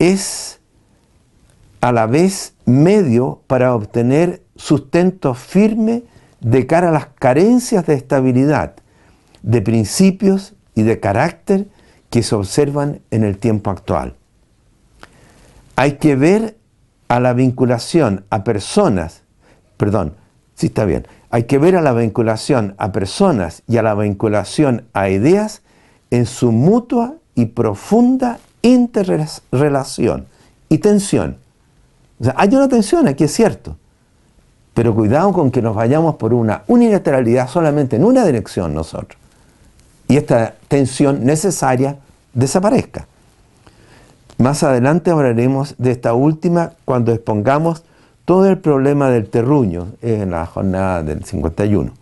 es 0.00 0.58
a 1.80 1.92
la 1.92 2.06
vez 2.06 2.54
medio 2.66 3.40
para 3.46 3.74
obtener 3.74 4.42
sustento 4.56 5.34
firme 5.34 6.02
de 6.40 6.66
cara 6.66 6.88
a 6.88 6.92
las 6.92 7.06
carencias 7.06 7.86
de 7.86 7.94
estabilidad, 7.94 8.74
de 9.42 9.62
principios 9.62 10.54
y 10.74 10.82
de 10.82 10.98
carácter 10.98 11.68
que 12.10 12.24
se 12.24 12.34
observan 12.34 13.02
en 13.12 13.22
el 13.22 13.38
tiempo 13.38 13.70
actual. 13.70 14.16
Hay 15.80 15.92
que 15.92 16.14
ver 16.14 16.58
a 17.08 17.20
la 17.20 17.32
vinculación 17.32 18.26
a 18.28 18.44
personas, 18.44 19.22
perdón, 19.78 20.12
sí 20.54 20.66
está 20.66 20.84
bien, 20.84 21.06
hay 21.30 21.44
que 21.44 21.56
ver 21.56 21.74
a 21.74 21.80
la 21.80 21.94
vinculación 21.94 22.74
a 22.76 22.92
personas 22.92 23.62
y 23.66 23.78
a 23.78 23.82
la 23.82 23.94
vinculación 23.94 24.84
a 24.92 25.08
ideas 25.08 25.62
en 26.10 26.26
su 26.26 26.52
mutua 26.52 27.14
y 27.34 27.46
profunda 27.46 28.40
interrelación 28.60 30.26
y 30.68 30.76
tensión. 30.76 31.38
O 32.20 32.24
sea, 32.24 32.34
hay 32.36 32.54
una 32.54 32.68
tensión 32.68 33.08
aquí, 33.08 33.24
es 33.24 33.32
cierto, 33.32 33.78
pero 34.74 34.94
cuidado 34.94 35.32
con 35.32 35.50
que 35.50 35.62
nos 35.62 35.74
vayamos 35.74 36.16
por 36.16 36.34
una 36.34 36.62
unilateralidad 36.66 37.48
solamente 37.48 37.96
en 37.96 38.04
una 38.04 38.26
dirección 38.26 38.74
nosotros. 38.74 39.18
Y 40.08 40.18
esta 40.18 40.56
tensión 40.68 41.24
necesaria 41.24 41.96
desaparezca. 42.34 43.06
Más 44.40 44.62
adelante 44.62 45.10
hablaremos 45.10 45.74
de 45.76 45.90
esta 45.90 46.14
última 46.14 46.72
cuando 46.86 47.12
expongamos 47.12 47.84
todo 48.24 48.48
el 48.48 48.56
problema 48.56 49.10
del 49.10 49.28
terruño 49.28 49.88
en 50.00 50.30
la 50.30 50.46
jornada 50.46 51.02
del 51.02 51.26
51. 51.26 51.92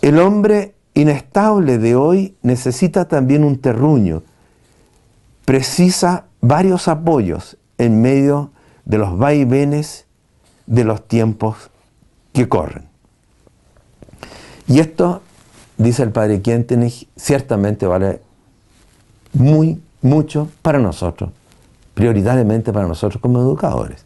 El 0.00 0.18
hombre 0.20 0.74
inestable 0.94 1.76
de 1.76 1.96
hoy 1.96 2.34
necesita 2.40 3.08
también 3.08 3.44
un 3.44 3.58
terruño, 3.58 4.22
precisa 5.44 6.24
varios 6.40 6.88
apoyos 6.88 7.58
en 7.76 8.00
medio 8.00 8.50
de 8.86 8.96
los 8.96 9.18
vaivenes 9.18 10.06
de 10.66 10.84
los 10.84 11.06
tiempos 11.06 11.70
que 12.32 12.48
corren. 12.48 12.84
Y 14.66 14.80
esto, 14.80 15.20
dice 15.76 16.04
el 16.04 16.10
padre 16.10 16.40
Quentenich, 16.40 17.06
ciertamente 17.16 17.86
vale 17.86 18.22
muy 19.34 19.78
mucho 20.02 20.48
para 20.62 20.78
nosotros, 20.78 21.30
prioritariamente 21.94 22.72
para 22.72 22.86
nosotros 22.86 23.20
como 23.20 23.40
educadores. 23.40 24.04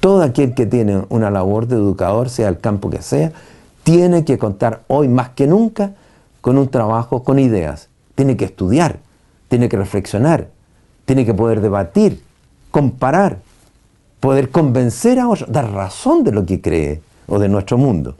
Todo 0.00 0.22
aquel 0.22 0.54
que 0.54 0.66
tiene 0.66 1.04
una 1.08 1.30
labor 1.30 1.66
de 1.66 1.76
educador, 1.76 2.28
sea 2.28 2.48
el 2.48 2.58
campo 2.58 2.90
que 2.90 3.02
sea, 3.02 3.32
tiene 3.82 4.24
que 4.24 4.38
contar 4.38 4.82
hoy 4.86 5.08
más 5.08 5.30
que 5.30 5.46
nunca 5.46 5.92
con 6.40 6.58
un 6.58 6.68
trabajo 6.68 7.24
con 7.24 7.38
ideas. 7.38 7.88
Tiene 8.14 8.36
que 8.36 8.44
estudiar, 8.44 9.00
tiene 9.48 9.68
que 9.68 9.76
reflexionar, 9.76 10.48
tiene 11.04 11.24
que 11.24 11.34
poder 11.34 11.60
debatir, 11.60 12.22
comparar, 12.70 13.38
poder 14.20 14.50
convencer 14.50 15.18
a 15.18 15.28
otros, 15.28 15.50
dar 15.50 15.72
razón 15.72 16.22
de 16.24 16.32
lo 16.32 16.44
que 16.44 16.60
cree 16.60 17.00
o 17.26 17.38
de 17.38 17.48
nuestro 17.48 17.78
mundo. 17.78 18.14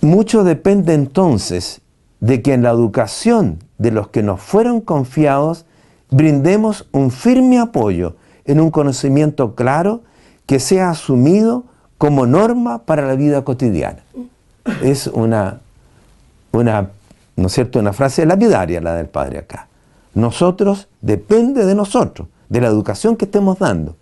Mucho 0.00 0.44
depende 0.44 0.94
entonces 0.94 1.80
de 2.20 2.42
que 2.42 2.54
en 2.54 2.62
la 2.62 2.70
educación 2.70 3.58
de 3.84 3.90
los 3.90 4.08
que 4.08 4.22
nos 4.22 4.40
fueron 4.40 4.80
confiados 4.80 5.66
brindemos 6.10 6.88
un 6.90 7.10
firme 7.10 7.58
apoyo 7.58 8.16
en 8.46 8.58
un 8.58 8.70
conocimiento 8.70 9.54
claro 9.54 10.00
que 10.46 10.58
sea 10.58 10.88
asumido 10.88 11.64
como 11.98 12.26
norma 12.26 12.78
para 12.78 13.06
la 13.06 13.14
vida 13.14 13.44
cotidiana. 13.44 13.98
Es 14.82 15.06
una, 15.06 15.60
una, 16.52 16.92
¿no 17.36 17.46
es 17.48 17.52
cierto? 17.52 17.78
una 17.78 17.92
frase 17.92 18.24
lapidaria 18.24 18.80
la 18.80 18.94
del 18.94 19.08
padre 19.08 19.40
acá. 19.40 19.68
Nosotros, 20.14 20.88
depende 21.02 21.66
de 21.66 21.74
nosotros, 21.74 22.28
de 22.48 22.62
la 22.62 22.68
educación 22.68 23.16
que 23.16 23.26
estemos 23.26 23.58
dando. 23.58 23.96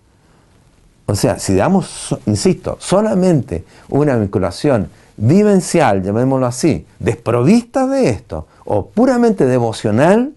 O 1.07 1.17
sea, 1.17 1.41
si 1.41 1.57
damos, 1.57 2.17
insisto, 2.27 2.77
solamente 2.78 3.65
una 3.89 4.15
vinculación 4.15 4.89
vivencial, 5.17 6.05
llamémoslo 6.05 6.47
así, 6.47 6.86
desprovista 7.01 7.89
de 7.89 8.11
esto, 8.11 8.47
o 8.65 8.87
puramente 8.87 9.47
devocional, 9.47 10.33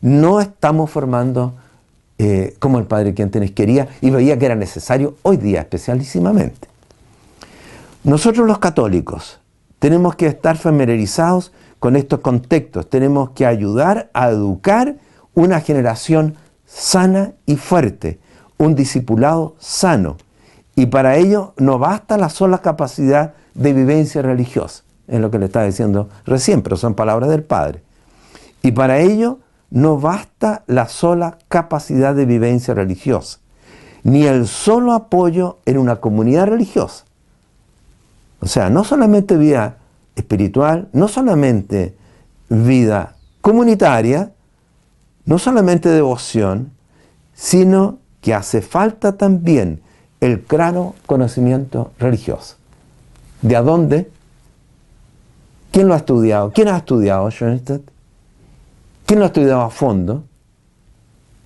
no 0.00 0.40
estamos 0.40 0.90
formando 0.90 1.54
eh, 2.18 2.54
como 2.58 2.78
el 2.78 2.84
Padre 2.84 3.14
Quien 3.14 3.30
quería 3.30 3.88
y 4.00 4.10
veía 4.10 4.38
que 4.38 4.46
era 4.46 4.54
necesario 4.54 5.16
hoy 5.22 5.36
día 5.36 5.60
especialísimamente. 5.60 6.68
Nosotros 8.04 8.46
los 8.46 8.58
católicos 8.58 9.40
tenemos 9.78 10.16
que 10.16 10.26
estar 10.26 10.56
familiarizados 10.56 11.52
con 11.78 11.96
estos 11.96 12.20
contextos, 12.20 12.88
tenemos 12.88 13.30
que 13.30 13.46
ayudar 13.46 14.10
a 14.12 14.28
educar 14.28 14.96
una 15.34 15.60
generación 15.60 16.36
sana 16.66 17.32
y 17.46 17.56
fuerte, 17.56 18.20
un 18.58 18.74
discipulado 18.74 19.56
sano. 19.58 20.16
Y 20.76 20.86
para 20.86 21.16
ello 21.16 21.54
no 21.56 21.78
basta 21.78 22.16
la 22.18 22.28
sola 22.28 22.58
capacidad 22.58 23.34
de 23.54 23.72
vivencia 23.72 24.22
religiosa, 24.22 24.84
es 25.08 25.20
lo 25.20 25.30
que 25.30 25.38
le 25.38 25.46
estaba 25.46 25.66
diciendo 25.66 26.08
recién, 26.24 26.62
pero 26.62 26.76
son 26.76 26.94
palabras 26.94 27.28
del 27.30 27.42
Padre. 27.42 27.82
Y 28.62 28.72
para 28.72 28.98
ello 28.98 29.38
no 29.70 29.98
basta 29.98 30.62
la 30.66 30.88
sola 30.88 31.38
capacidad 31.48 32.14
de 32.14 32.26
vivencia 32.26 32.74
religiosa, 32.74 33.38
ni 34.02 34.24
el 34.24 34.46
solo 34.46 34.92
apoyo 34.92 35.58
en 35.64 35.78
una 35.78 35.96
comunidad 35.96 36.46
religiosa. 36.46 37.04
O 38.40 38.46
sea, 38.46 38.70
no 38.70 38.84
solamente 38.84 39.36
vida 39.36 39.78
espiritual, 40.16 40.88
no 40.92 41.08
solamente 41.08 41.94
vida 42.48 43.16
comunitaria, 43.40 44.32
no 45.24 45.38
solamente 45.38 45.88
devoción, 45.88 46.72
sino 47.34 47.98
que 48.20 48.34
hace 48.34 48.60
falta 48.60 49.16
también 49.16 49.80
el 50.20 50.42
claro 50.42 50.94
conocimiento 51.06 51.92
religioso. 51.98 52.56
¿De 53.40 53.56
a 53.56 53.62
dónde? 53.62 54.10
¿Quién 55.72 55.88
lo 55.88 55.94
ha 55.94 55.96
estudiado? 55.96 56.52
¿Quién 56.52 56.68
ha 56.68 56.76
estudiado 56.76 57.30
Schoenstatt? 57.30 57.80
¿Quién 59.06 59.18
lo 59.18 59.24
ha 59.24 59.28
estudiado 59.28 59.62
a 59.62 59.70
fondo? 59.70 60.24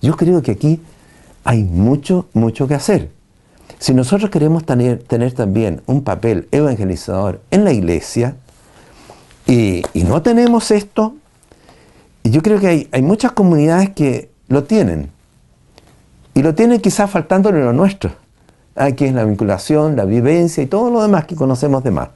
Yo 0.01 0.17
creo 0.17 0.41
que 0.41 0.51
aquí 0.51 0.81
hay 1.45 1.63
mucho, 1.63 2.27
mucho 2.33 2.67
que 2.67 2.75
hacer. 2.75 3.09
Si 3.79 3.93
nosotros 3.93 4.29
queremos 4.29 4.65
tener, 4.65 5.01
también 5.33 5.81
un 5.85 6.03
papel 6.03 6.49
evangelizador 6.51 7.39
en 7.51 7.63
la 7.63 7.71
iglesia 7.71 8.35
y, 9.45 9.83
no 9.93 10.21
tenemos 10.21 10.71
esto, 10.71 11.15
yo 12.25 12.41
creo 12.41 12.59
que 12.59 12.67
hay, 12.67 12.89
hay 12.91 13.01
muchas 13.01 13.31
comunidades 13.31 13.91
que 13.91 14.29
lo 14.49 14.65
tienen. 14.65 15.09
Y 16.33 16.41
lo 16.43 16.53
tienen 16.53 16.81
quizás 16.81 17.09
faltándole 17.09 17.63
lo 17.63 17.71
nuestro. 17.71 18.11
Aquí 18.75 19.05
es 19.05 19.13
la 19.13 19.23
vinculación, 19.23 19.95
la 19.95 20.03
vivencia 20.03 20.61
y 20.61 20.67
todo 20.67 20.91
lo 20.91 21.01
demás 21.01 21.25
que 21.25 21.35
conocemos 21.35 21.81
de 21.83 21.91
más. 21.91 22.09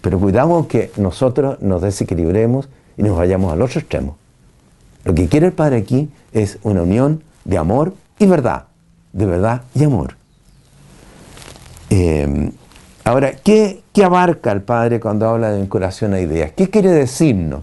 Pero 0.00 0.18
cuidado 0.18 0.68
que 0.68 0.90
nosotros 0.96 1.60
nos 1.60 1.82
desequilibremos 1.82 2.68
y 2.96 3.02
nos 3.02 3.16
vayamos 3.16 3.52
al 3.52 3.62
otro 3.62 3.80
extremo. 3.80 4.16
Lo 5.04 5.14
que 5.14 5.28
quiere 5.28 5.46
el 5.46 5.52
Padre 5.52 5.78
aquí 5.78 6.10
es 6.32 6.58
una 6.62 6.82
unión 6.82 7.22
de 7.44 7.58
amor 7.58 7.94
y 8.18 8.26
verdad, 8.26 8.64
de 9.12 9.26
verdad 9.26 9.62
y 9.74 9.84
amor. 9.84 10.16
Em, 11.90 12.52
ahora, 13.04 13.32
¿qué, 13.32 13.82
¿qué, 13.92 14.04
abarca 14.04 14.52
el 14.52 14.62
Padre 14.62 15.00
cuando 15.00 15.28
habla 15.28 15.50
de 15.50 15.60
vinculación 15.60 16.14
a 16.14 16.20
ideas? 16.20 16.52
¿Qué 16.52 16.68
quiere 16.68 16.90
decirnos? 16.90 17.62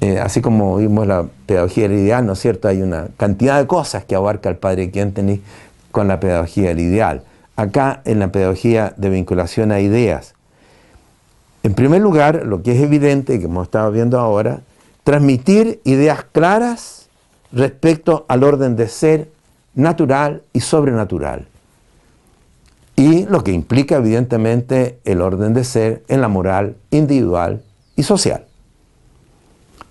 Eh, 0.00 0.18
así 0.18 0.40
como 0.40 0.76
vimos 0.76 1.06
la 1.06 1.26
pedagogía 1.46 1.88
del 1.88 1.98
ideal, 1.98 2.26
¿no 2.26 2.34
es 2.34 2.40
cierto? 2.40 2.68
Hay 2.68 2.82
una 2.82 3.08
cantidad 3.16 3.58
de 3.58 3.66
cosas 3.66 4.04
que 4.04 4.14
abarca 4.14 4.48
el 4.48 4.56
Padre 4.56 4.90
Quinteni 4.90 5.40
con 5.90 6.08
la 6.08 6.20
pedagogía 6.20 6.68
del 6.68 6.80
ideal. 6.80 7.22
Acá 7.56 8.02
en 8.04 8.18
la 8.18 8.28
pedagogía 8.28 8.92
de 8.96 9.08
vinculación 9.08 9.72
a 9.72 9.80
ideas. 9.80 10.35
En 11.66 11.74
primer 11.74 12.00
lugar, 12.00 12.46
lo 12.46 12.62
que 12.62 12.76
es 12.76 12.80
evidente, 12.80 13.40
que 13.40 13.46
hemos 13.46 13.64
estado 13.64 13.90
viendo 13.90 14.20
ahora, 14.20 14.60
transmitir 15.02 15.80
ideas 15.82 16.24
claras 16.30 17.08
respecto 17.50 18.24
al 18.28 18.44
orden 18.44 18.76
de 18.76 18.86
ser 18.86 19.32
natural 19.74 20.44
y 20.52 20.60
sobrenatural. 20.60 21.48
Y 22.94 23.26
lo 23.26 23.42
que 23.42 23.50
implica 23.50 23.96
evidentemente 23.96 25.00
el 25.04 25.20
orden 25.20 25.54
de 25.54 25.64
ser 25.64 26.04
en 26.06 26.20
la 26.20 26.28
moral 26.28 26.76
individual 26.92 27.64
y 27.96 28.04
social. 28.04 28.44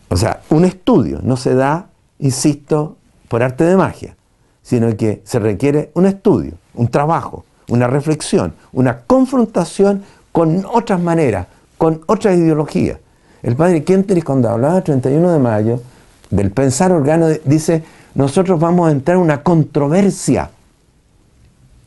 O 0.08 0.16
sea, 0.16 0.44
un 0.52 0.64
estudio 0.64 1.20
no 1.24 1.36
se 1.36 1.56
da, 1.56 1.90
insisto, 2.20 2.96
por 3.28 3.44
arte 3.44 3.66
de 3.66 3.76
magia 3.76 4.16
sino 4.62 4.96
que 4.98 5.22
se 5.26 5.40
requiere 5.40 5.92
un 5.94 6.08
estudio, 6.08 6.54
un 6.74 6.88
trabajo, 6.88 7.46
una 7.68 7.86
reflexión, 7.86 8.56
una 8.72 9.02
confrontación 9.02 10.04
con 10.32 10.66
otras 10.66 11.00
maneras, 11.00 11.46
con 11.78 12.02
otras 12.08 12.38
ideologías. 12.38 13.00
El 13.44 13.56
padre 13.56 13.84
Kentrich 13.84 14.24
cuando 14.24 14.50
hablaba 14.50 14.78
el 14.78 14.84
31 14.84 15.32
de 15.32 15.40
mayo 15.40 15.82
del 16.30 16.52
pensar 16.52 16.92
organo 16.92 17.28
dice, 17.46 17.84
nosotros 18.16 18.60
vamos 18.60 18.88
a 18.88 18.92
entrar 18.92 19.18
en 19.18 19.24
una 19.24 19.44
controversia 19.44 20.50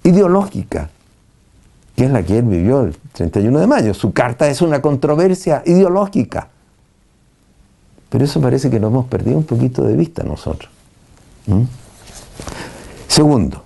ideológica, 0.05 0.91
que 1.97 2.05
es 2.05 2.11
la 2.11 2.23
que 2.23 2.39
él 2.39 2.45
vivió 2.45 2.83
el 2.83 2.97
31 3.13 3.59
de 3.59 3.67
mayo. 3.67 3.95
Su 3.95 4.13
carta 4.13 4.49
es 4.49 4.63
una 4.63 4.81
controversia 4.81 5.63
ideológica. 5.67 6.49
Pero 8.09 8.25
eso 8.25 8.41
parece 8.41 8.71
que 8.71 8.79
lo 8.79 8.87
hemos 8.87 9.07
perdido 9.07 9.37
un 9.37 9.45
poquito 9.45 9.83
de 9.83 9.97
vista 9.97 10.23
nosotros. 10.23 10.71
Segundo, 13.07 13.65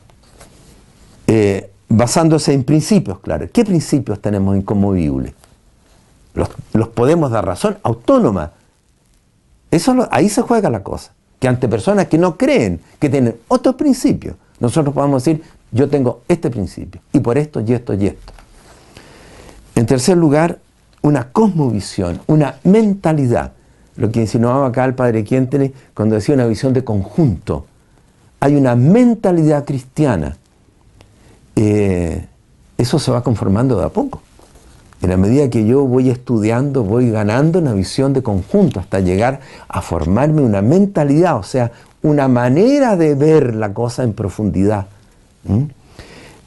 eh, 1.26 1.70
basándose 1.88 2.52
en 2.52 2.64
principios, 2.64 3.18
claro. 3.20 3.46
¿Qué 3.52 3.64
principios 3.64 4.20
tenemos 4.20 4.56
inconmovibles? 4.56 5.34
Los, 6.34 6.88
podemos 6.88 7.30
dar 7.30 7.44
razón 7.44 7.78
autónoma. 7.82 8.52
Eso 9.70 10.08
ahí 10.10 10.28
se 10.28 10.42
juega 10.42 10.70
la 10.70 10.82
cosa. 10.82 11.12
Que 11.38 11.48
ante 11.48 11.68
personas 11.68 12.06
que 12.06 12.18
no 12.18 12.36
creen, 12.36 12.80
que 12.98 13.08
tienen 13.08 13.36
otros 13.48 13.74
principios, 13.74 14.36
nosotros 14.60 14.94
podemos 14.94 15.24
decir, 15.24 15.42
yo 15.72 15.88
tengo 15.88 16.22
este 16.28 16.50
principio, 16.50 17.00
y 17.12 17.20
por 17.20 17.38
esto, 17.38 17.60
y 17.60 17.72
esto, 17.72 17.94
y 17.94 18.06
esto. 18.06 18.32
En 19.74 19.86
tercer 19.86 20.16
lugar, 20.16 20.58
una 21.00 21.32
cosmovisión, 21.32 22.20
una 22.26 22.56
mentalidad. 22.64 23.52
Lo 23.96 24.10
que 24.10 24.20
insinuaba 24.20 24.68
acá 24.68 24.84
el 24.84 24.94
padre 24.94 25.24
Quientele 25.24 25.72
cuando 25.94 26.14
decía 26.14 26.34
una 26.34 26.46
visión 26.46 26.72
de 26.72 26.84
conjunto. 26.84 27.66
Hay 28.40 28.54
una 28.54 28.76
mentalidad 28.76 29.64
cristiana. 29.64 30.36
Eh, 31.56 32.26
eso 32.78 32.98
se 32.98 33.10
va 33.10 33.22
conformando 33.22 33.78
de 33.78 33.84
a 33.84 33.88
poco. 33.88 34.22
En 35.02 35.10
la 35.10 35.16
medida 35.16 35.50
que 35.50 35.66
yo 35.66 35.84
voy 35.84 36.10
estudiando, 36.10 36.84
voy 36.84 37.10
ganando 37.10 37.58
una 37.58 37.72
visión 37.72 38.12
de 38.12 38.22
conjunto 38.22 38.78
hasta 38.78 39.00
llegar 39.00 39.40
a 39.66 39.82
formarme 39.82 40.42
una 40.42 40.62
mentalidad, 40.62 41.36
o 41.36 41.42
sea, 41.42 41.72
una 42.02 42.28
manera 42.28 42.96
de 42.96 43.16
ver 43.16 43.54
la 43.56 43.74
cosa 43.74 44.04
en 44.04 44.12
profundidad. 44.12 44.86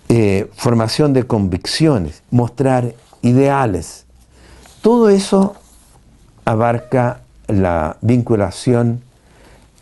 Eh, 0.07 0.49
formación 0.55 1.11
de 1.11 1.23
convicciones, 1.23 2.23
mostrar 2.31 2.93
ideales. 3.21 4.05
Todo 4.81 5.09
eso 5.09 5.55
abarca 6.45 7.21
la 7.47 7.97
vinculación 7.99 9.01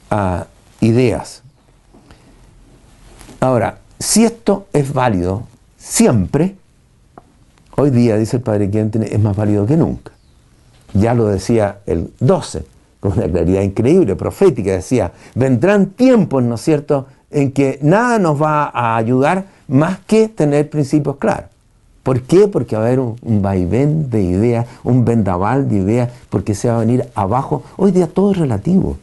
a 0.10 0.48
ideas. 0.82 1.44
Ahora, 3.40 3.78
si 4.00 4.26
esto 4.26 4.66
es 4.74 4.94
válido 4.94 5.44
siempre, 5.78 6.56
hoy 7.76 7.90
día, 7.90 8.18
dice 8.18 8.38
el 8.38 8.44
padre 8.44 8.70
Quintana, 8.70 9.06
es 9.06 9.20
más 9.20 9.36
válido 9.36 9.66
que 9.66 9.78
nunca. 9.78 10.12
Ya 10.94 11.14
lo 11.14 11.28
decía 11.28 11.80
el 11.86 12.12
12, 12.20 12.66
con 13.00 13.14
una 13.14 13.28
claridad 13.28 13.62
increíble, 13.62 14.16
profética, 14.16 14.72
decía, 14.72 15.12
vendrán 15.36 15.88
tiempos, 15.88 16.44
¿no 16.44 16.56
es 16.56 16.62
cierto?, 16.62 17.08
en 17.32 17.52
que 17.52 17.80
nada 17.82 18.20
nos 18.20 18.42
va 18.42 18.66
a 18.66 18.96
ayudar 18.96 19.46
más 19.68 20.00
que 20.06 20.30
tener 20.30 20.70
principios 20.70 21.18
claros. 21.18 21.50
¿Por 22.04 22.22
qué? 22.22 22.48
Porque 22.48 22.76
va 22.76 22.84
a 22.84 22.86
haber 22.86 23.00
un, 23.00 23.42
vaivén 23.42 24.10
de 24.10 24.22
ideas, 24.22 24.68
un 24.84 25.06
vendaval 25.06 25.70
de 25.70 25.78
ideas, 25.78 26.10
porque 26.30 26.54
se 26.54 26.68
va 26.68 26.76
a 26.76 26.80
venir 26.80 27.06
abajo. 27.16 27.64
Hoy 27.78 27.92
día 27.92 28.08
todo 28.08 28.32
es 28.32 28.38
relativo, 28.38 28.98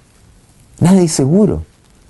nada 0.78 1.00
es 1.00 1.12
seguro, 1.12 1.62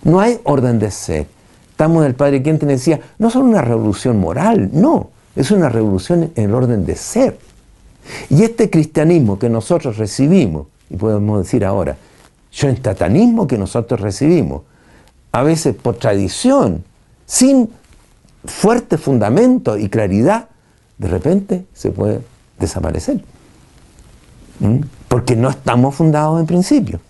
no 0.03 0.21
hay 0.21 0.41
orden 0.45 0.79
de 0.79 0.91
ser. 0.91 1.27
Estamos 1.71 2.05
el 2.05 2.15
Padre 2.15 2.43
quien 2.43 2.59
te 2.59 2.67
decía, 2.67 3.01
no 3.19 3.31
son 3.31 3.45
una 3.45 3.63
revolución 3.63 4.19
moral, 4.19 4.71
no, 4.73 5.11
es 5.41 5.51
una 5.51 5.69
revolución 5.71 6.33
en 6.35 6.45
el 6.45 6.55
orden 6.55 6.85
de 6.85 6.97
ser. 6.97 7.39
Y 8.29 8.43
este 8.43 8.69
cristianismo 8.69 9.39
que 9.39 9.49
nosotros 9.49 9.97
recibimos, 9.97 10.67
y 10.91 10.97
podemos 10.97 11.43
decir 11.43 11.65
ahora, 11.65 11.97
yo 12.53 12.69
en 12.69 12.77
tatanismo 12.77 13.47
que 13.47 13.57
nosotros 13.57 14.01
recibimos, 14.01 14.63
a 15.33 15.43
veces 15.43 15.75
por 15.75 15.97
tradición, 15.97 16.85
sin 17.25 17.71
fuerte 18.45 18.99
fundamento 18.99 19.79
y 19.79 19.89
claridad, 19.89 20.49
de 20.99 21.09
repente 21.09 21.65
se 21.73 21.91
puede 21.91 22.21
desaparecer. 22.59 23.23
¿Mm? 24.59 24.81
Porque 25.09 25.37
no 25.37 25.49
estamos 25.49 25.95
fundados 25.95 26.39
en 26.39 26.47
principio. 26.47 27.01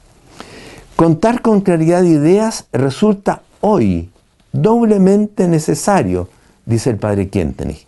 Contar 0.94 1.42
con 1.42 1.62
claridad 1.62 2.02
de 2.02 2.10
ideas 2.10 2.67
resulta 2.73 3.42
hoy 3.60 4.10
doblemente 4.52 5.49
necesario, 5.49 6.28
dice 6.67 6.91
el 6.91 6.97
padre 6.97 7.28
Quentenich, 7.28 7.86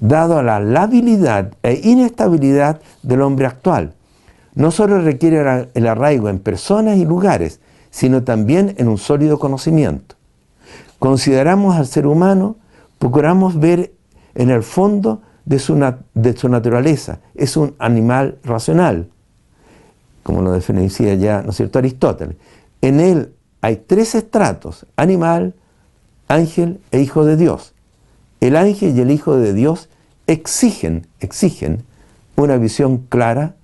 dado 0.00 0.38
a 0.38 0.42
la 0.42 0.60
labilidad 0.60 1.54
e 1.62 1.80
inestabilidad 1.84 2.80
del 3.02 3.22
hombre 3.22 3.46
actual. 3.46 3.94
No 4.54 4.70
solo 4.70 5.00
requiere 5.00 5.68
el 5.74 5.86
arraigo 5.86 6.28
en 6.28 6.38
personas 6.38 6.96
y 6.96 7.04
lugares, 7.04 7.60
sino 7.90 8.22
también 8.22 8.74
en 8.78 8.88
un 8.88 8.98
sólido 8.98 9.38
conocimiento. 9.38 10.16
Consideramos 10.98 11.76
al 11.76 11.86
ser 11.86 12.06
humano, 12.06 12.56
procuramos 12.98 13.58
ver 13.58 13.92
en 14.34 14.50
el 14.50 14.62
fondo 14.62 15.22
de 15.44 15.58
su, 15.58 15.76
naturaleza. 15.76 17.20
Es 17.34 17.56
un 17.56 17.74
animal 17.78 18.38
racional, 18.44 19.08
como 20.22 20.42
lo 20.42 20.52
decía 20.52 21.14
ya, 21.14 21.42
¿no 21.42 21.50
es 21.50 21.56
cierto?, 21.56 21.78
Aristóteles. 21.78 22.36
En 22.82 23.00
él 23.00 23.32
hay 23.60 23.76
tres 23.76 24.14
estratos, 24.14 24.86
animal, 24.96 25.54
ángel 26.28 26.80
e 26.90 27.00
hijo 27.00 27.24
de 27.24 27.36
Dios. 27.36 27.74
El 28.40 28.56
ángel 28.56 28.96
y 28.96 29.00
el 29.00 29.10
hijo 29.10 29.36
de 29.36 29.52
Dios 29.52 29.88
exigen, 30.26 31.06
exigen 31.20 31.82
una 32.36 32.56
visión 32.56 32.98
clara, 33.08 33.56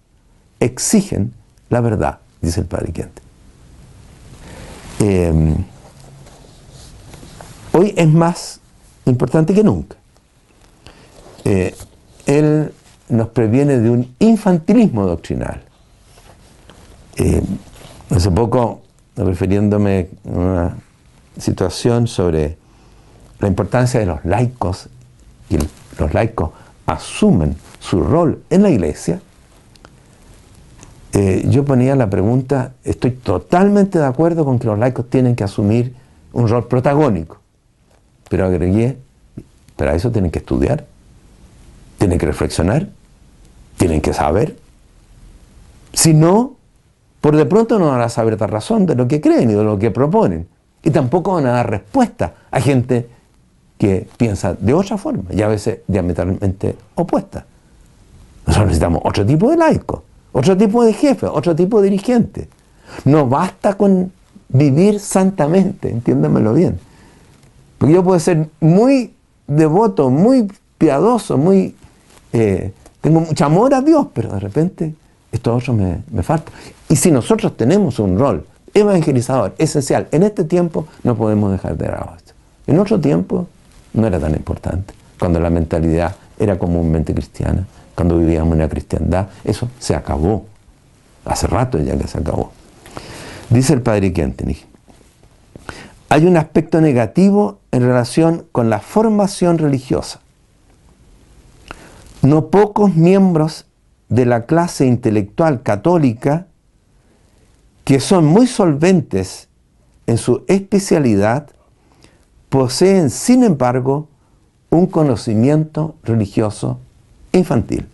exigen 0.60 1.32
la 1.70 1.80
verdad, 1.80 2.18
dice 2.40 2.60
el 2.60 2.66
Padre 2.66 2.92
Quente. 2.92 3.22
Em, 5.00 5.56
hoy 7.72 7.94
es 7.96 8.08
más 8.08 8.60
importante 9.06 9.54
que 9.54 9.62
nunca. 9.62 9.96
Eh, 11.44 11.74
él 12.26 12.72
nos 13.08 13.28
previene 13.28 13.78
de 13.78 13.90
un 13.90 14.14
infantilismo 14.18 15.06
doctrinal. 15.06 15.62
Eh, 17.16 17.42
hace 18.10 18.30
poco, 18.30 18.82
refiriéndome 19.16 20.08
a 20.26 20.28
una 20.28 20.76
situación 21.38 22.06
sobre 22.06 22.56
la 23.44 23.48
importancia 23.48 24.00
de 24.00 24.06
los 24.06 24.24
laicos, 24.24 24.88
y 25.50 25.58
los 25.98 26.14
laicos 26.14 26.50
asumen 26.86 27.54
su 27.78 28.00
rol 28.00 28.42
en 28.48 28.62
la 28.62 28.70
iglesia, 28.70 29.20
eh, 31.12 31.44
yo 31.46 31.62
ponía 31.66 31.94
la 31.94 32.08
pregunta, 32.08 32.72
estoy 32.84 33.10
totalmente 33.10 33.98
de 33.98 34.06
acuerdo 34.06 34.46
con 34.46 34.58
que 34.58 34.66
los 34.66 34.78
laicos 34.78 35.10
tienen 35.10 35.36
que 35.36 35.44
asumir 35.44 35.94
un 36.32 36.48
rol 36.48 36.66
protagónico, 36.68 37.36
pero 38.30 38.46
agregué, 38.46 38.96
para 39.76 39.94
eso 39.94 40.10
tienen 40.10 40.30
que 40.30 40.38
estudiar, 40.38 40.86
tienen 41.98 42.18
que 42.18 42.24
reflexionar, 42.24 42.88
tienen 43.76 44.00
que 44.00 44.14
saber. 44.14 44.56
Si 45.92 46.14
no, 46.14 46.56
por 47.20 47.36
de 47.36 47.44
pronto 47.44 47.78
no 47.78 47.88
van 47.90 48.00
a 48.00 48.08
saber 48.08 48.38
dar 48.38 48.50
razón 48.50 48.86
de 48.86 48.94
lo 48.94 49.06
que 49.06 49.20
creen 49.20 49.50
y 49.50 49.54
de 49.54 49.64
lo 49.64 49.78
que 49.78 49.90
proponen. 49.90 50.48
Y 50.82 50.90
tampoco 50.90 51.34
van 51.34 51.46
a 51.46 51.52
dar 51.52 51.70
respuesta 51.70 52.34
a 52.50 52.60
gente 52.60 53.13
que 53.84 54.08
piensa 54.16 54.54
de 54.54 54.72
otra 54.72 54.96
forma 54.96 55.24
y 55.30 55.42
a 55.42 55.48
veces 55.48 55.80
diametralmente 55.86 56.74
opuesta. 56.94 57.44
Nosotros 58.46 58.68
necesitamos 58.68 59.02
otro 59.04 59.26
tipo 59.26 59.50
de 59.50 59.58
laicos 59.58 60.00
otro 60.32 60.56
tipo 60.56 60.84
de 60.84 60.92
jefe, 60.92 61.26
otro 61.26 61.54
tipo 61.54 61.80
de 61.80 61.90
dirigente. 61.90 62.48
No 63.04 63.28
basta 63.28 63.74
con 63.74 64.10
vivir 64.48 64.98
santamente, 64.98 65.90
entiéndamelo 65.90 66.52
bien. 66.54 66.80
Porque 67.78 67.94
yo 67.94 68.02
puedo 68.02 68.18
ser 68.18 68.48
muy 68.58 69.14
devoto, 69.46 70.10
muy 70.10 70.50
piadoso, 70.76 71.38
muy... 71.38 71.76
Eh, 72.32 72.72
tengo 73.00 73.20
mucho 73.20 73.44
amor 73.44 73.74
a 73.74 73.80
Dios, 73.80 74.08
pero 74.12 74.32
de 74.32 74.40
repente 74.40 74.94
esto 75.30 75.54
otro 75.54 75.72
me, 75.72 76.02
me 76.10 76.24
falta. 76.24 76.50
Y 76.88 76.96
si 76.96 77.12
nosotros 77.12 77.56
tenemos 77.56 78.00
un 78.00 78.18
rol 78.18 78.44
evangelizador 78.74 79.54
esencial 79.58 80.08
en 80.10 80.24
este 80.24 80.42
tiempo, 80.42 80.88
no 81.04 81.14
podemos 81.14 81.52
dejar 81.52 81.76
de 81.76 81.86
lado 81.86 82.14
esto. 82.16 82.32
En 82.66 82.80
otro 82.80 82.98
tiempo 83.00 83.46
no 83.94 84.06
era 84.06 84.20
tan 84.20 84.34
importante, 84.34 84.94
cuando 85.18 85.40
la 85.40 85.50
mentalidad 85.50 86.14
era 86.38 86.58
comúnmente 86.58 87.14
cristiana 87.14 87.66
cuando 87.94 88.18
vivíamos 88.18 88.54
en 88.54 88.60
la 88.60 88.68
cristiandad, 88.68 89.28
eso 89.44 89.68
se 89.78 89.94
acabó. 89.94 90.46
Hace 91.24 91.46
rato 91.46 91.78
ya 91.78 91.96
que 91.96 92.06
se 92.06 92.18
acabó. 92.18 92.52
Dice 93.50 93.72
el 93.72 93.82
padre 93.82 94.12
Kentenich, 94.12 94.66
hay 96.08 96.26
un 96.26 96.36
aspecto 96.36 96.80
negativo 96.80 97.60
en 97.70 97.82
relación 97.82 98.46
con 98.52 98.68
la 98.68 98.80
formación 98.80 99.58
religiosa. 99.58 100.20
No 102.22 102.48
pocos 102.48 102.94
miembros 102.94 103.66
de 104.08 104.26
la 104.26 104.46
clase 104.46 104.86
intelectual 104.86 105.62
católica 105.62 106.46
que 107.84 108.00
son 108.00 108.24
muy 108.24 108.46
solventes 108.46 109.48
en 110.06 110.18
su 110.18 110.44
especialidad 110.48 111.48
poseen, 112.54 113.10
sin 113.10 113.42
embargo, 113.42 114.06
un 114.70 114.86
conocimiento 114.86 115.96
religioso 116.04 116.78
infantil. 117.32 117.84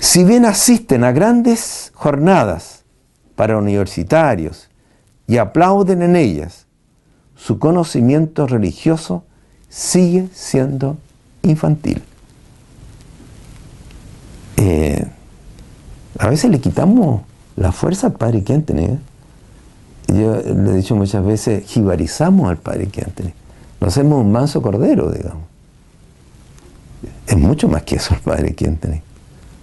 Si 0.00 0.22
bien 0.22 0.44
asisten 0.44 1.02
a 1.02 1.12
grandes 1.12 1.92
jornadas 1.94 2.84
para 3.36 3.56
universitarios 3.56 4.68
y 5.26 5.38
aplauden 5.38 6.02
en 6.02 6.14
ellas, 6.14 6.66
su 7.36 7.58
conocimiento 7.58 8.46
religioso 8.46 9.24
sigue 9.70 10.28
siendo 10.34 10.98
infantil. 11.40 12.02
Eh, 14.58 15.06
a 16.18 16.28
veces 16.28 16.50
le 16.50 16.60
quitamos 16.60 17.22
la 17.56 17.72
fuerza 17.72 18.08
al 18.08 18.12
Padre 18.12 18.44
Quentin. 18.44 19.00
Yo 20.12 20.40
le 20.42 20.70
he 20.70 20.74
dicho 20.76 20.96
muchas 20.96 21.24
veces, 21.24 21.64
jibarizamos 21.66 22.50
al 22.50 22.56
Padre 22.56 22.88
Quentin. 22.88 23.32
Lo 23.80 23.86
hacemos 23.86 24.20
un 24.20 24.32
manso 24.32 24.60
cordero, 24.60 25.10
digamos. 25.10 25.44
Es 27.26 27.36
mucho 27.36 27.68
más 27.68 27.82
que 27.84 27.96
eso 27.96 28.14
el 28.14 28.20
Padre 28.20 28.54
Quentin. 28.54 29.02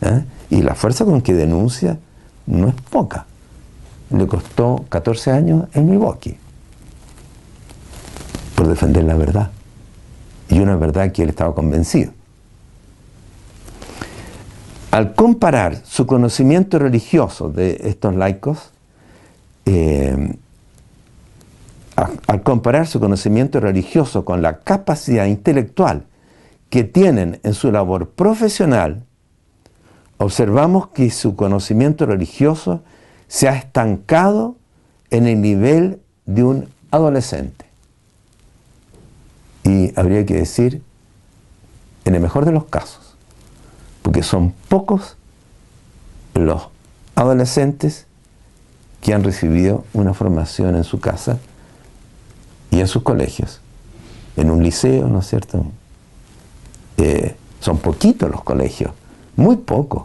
¿eh? 0.02 0.26
Y 0.50 0.62
la 0.62 0.74
fuerza 0.76 1.06
con 1.06 1.22
que 1.22 1.34
denuncia 1.34 1.98
no 2.46 2.70
es 2.70 2.76
poca. 2.90 3.26
Le 4.10 4.26
costó 4.26 4.86
14 4.90 5.32
años 5.32 5.68
en 5.74 5.90
Milwaukee 5.90 6.38
por 8.56 8.68
defender 8.68 9.04
la 9.04 9.16
verdad. 9.16 9.52
Y 10.50 10.60
una 10.60 10.78
verdad 10.78 11.12
que 11.12 11.24
él 11.24 11.30
estaba 11.30 11.54
convencido. 11.54 12.12
Al 14.92 15.14
comparar 15.14 15.84
su 15.86 16.08
conocimiento 16.08 16.80
religioso 16.80 17.50
de 17.50 17.82
estos 17.84 18.16
laicos, 18.16 18.72
eh, 19.68 20.38
al 22.28 22.42
comparar 22.42 22.88
su 22.88 23.02
conocimiento 23.02 23.60
religioso 23.60 24.24
con 24.24 24.42
la 24.42 24.60
capacidad 24.60 25.26
intelectual 25.26 26.06
que 26.70 26.86
tienen 26.86 27.42
en 27.44 27.54
su 27.54 27.70
labor 27.72 28.12
profesional, 28.12 29.04
observamos 30.18 30.88
que 30.88 31.10
su 31.10 31.36
conocimiento 31.36 32.06
religioso 32.06 32.82
se 33.28 33.50
ha 33.50 33.56
estancado 33.58 34.56
en 35.10 35.28
el 35.28 35.42
nivel 35.42 36.00
de 36.26 36.44
un 36.44 36.70
adolescente. 36.92 37.66
Y 39.64 39.92
habría 40.00 40.26
que 40.26 40.36
decir, 40.36 40.82
en 42.06 42.16
el 42.16 42.22
mejor 42.22 42.46
de 42.46 42.54
los 42.54 42.66
casos, 42.66 43.18
porque 44.02 44.24
son 44.24 44.54
pocos 44.70 45.18
los 46.36 46.70
adolescentes 47.16 48.07
que 49.02 49.14
han 49.14 49.24
recibido 49.24 49.86
una 49.94 50.14
formación 50.14 50.76
en 50.76 50.84
su 50.84 51.00
casa 51.00 51.38
y 52.72 52.80
en 52.80 52.88
sus 52.88 53.04
colegios, 53.04 53.62
en 54.36 54.52
un 54.52 54.64
liceo, 54.64 55.08
¿no 55.08 55.20
es 55.20 55.28
cierto? 55.28 55.66
Eh, 56.98 57.36
son 57.60 57.78
poquitos 57.78 58.30
los 58.30 58.44
colegios, 58.44 58.92
muy 59.36 59.58
pocos 59.58 60.04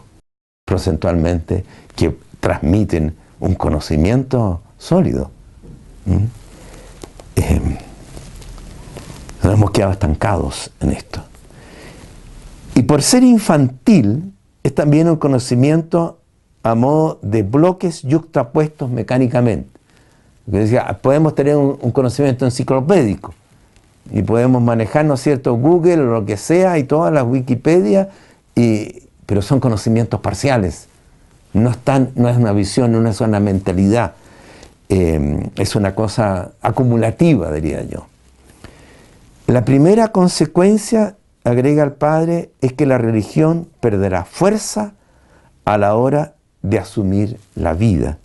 procentualmente, 0.65 1.65
que 1.95 2.17
transmiten 2.39 3.15
un 3.39 3.55
conocimiento 3.55 4.61
sólido. 4.77 5.31
¿Mm? 6.05 6.25
Eh, 7.35 7.79
nos 9.43 9.53
hemos 9.53 9.71
quedado 9.71 9.91
estancados 9.91 10.71
en 10.79 10.91
esto. 10.91 11.21
Y 12.75 12.83
por 12.83 13.01
ser 13.01 13.23
infantil, 13.23 14.33
es 14.63 14.73
también 14.73 15.09
un 15.09 15.17
conocimiento 15.17 16.22
a 16.63 16.75
modo 16.75 17.19
de 17.21 17.43
bloques 17.43 18.01
yuxtapuestos 18.03 18.89
mecánicamente. 18.89 19.69
Podemos 21.01 21.35
tener 21.35 21.55
un, 21.55 21.91
conocimiento 21.91 22.45
enciclopédico 22.45 23.33
y 24.11 24.23
podemos 24.23 24.61
manejar, 24.61 25.05
¿no 25.05 25.13
es 25.13 25.21
cierto?, 25.21 25.53
Google 25.55 25.99
o 25.99 26.05
lo 26.05 26.25
que 26.25 26.37
sea 26.37 26.77
y 26.77 26.83
todas 26.83 27.13
las 27.13 27.23
Wikipedia, 27.23 28.09
y, 28.55 29.03
pero 29.25 29.41
son 29.41 29.59
conocimientos 29.59 30.19
parciales. 30.21 30.87
No, 31.53 31.69
están, 31.69 32.11
no 32.15 32.29
es 32.29 32.37
una 32.37 32.51
visión, 32.51 32.91
no 32.91 33.09
es 33.09 33.21
una 33.21 33.39
mentalidad. 33.39 34.13
Eh, 34.89 35.49
es 35.55 35.75
una 35.75 35.95
cosa 35.95 36.51
acumulativa, 36.61 37.51
diría 37.51 37.83
yo. 37.83 38.07
La 39.47 39.65
primera 39.65 40.09
consecuencia, 40.09 41.15
agrega 41.43 41.83
el 41.83 41.91
padre, 41.93 42.51
es 42.61 42.73
que 42.73 42.85
la 42.85 42.97
religión 42.97 43.67
perderá 43.79 44.25
fuerza 44.25 44.93
a 45.65 45.77
la 45.77 45.95
hora 45.95 46.35
de 46.63 46.79
asumir 46.79 47.39
la 47.53 47.73
vida. 47.73 48.17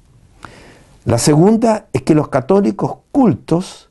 La 1.04 1.18
segunda 1.18 1.86
es 1.92 2.02
que 2.02 2.14
los 2.14 2.28
católicos 2.28 2.98
cultos, 3.12 3.90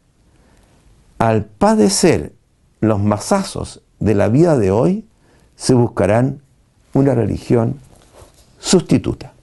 al 1.20 1.46
padecer 1.46 2.34
los 2.80 3.00
masazos 3.00 3.82
de 4.00 4.16
la 4.16 4.30
vida 4.30 4.58
de 4.58 4.72
hoy, 4.72 5.06
se 5.56 5.74
buscarán 5.74 6.42
una 6.94 7.14
religión 7.14 7.80
sustituta. 8.60 9.34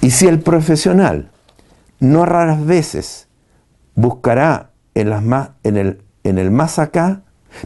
Y 0.00 0.10
si 0.10 0.26
el 0.26 0.40
profesional 0.40 1.30
no 1.98 2.24
raras 2.24 2.64
veces 2.64 3.26
buscará 3.94 4.70
en, 4.94 5.08
el, 5.76 6.02
en 6.22 6.38
el 6.38 6.50
más 6.50 6.78
acá, 6.78 7.22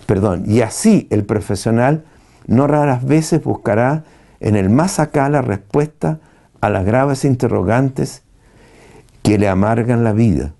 perdón, 0.06 0.44
y 0.46 0.62
así 0.62 1.06
el 1.10 1.24
profesional 1.24 2.04
no 2.46 2.66
raras 2.66 3.04
veces 3.04 3.42
buscará 3.42 4.04
en 4.40 4.56
el 4.56 4.70
más 4.70 4.98
acá 4.98 5.28
la 5.28 5.42
respuesta 5.42 6.18
a 6.60 6.70
las 6.70 6.84
graves 6.84 7.24
interrogantes 7.24 8.22
que 9.22 9.38
le 9.38 9.48
amargan 9.48 10.04
la 10.04 10.12
vida. 10.12 10.54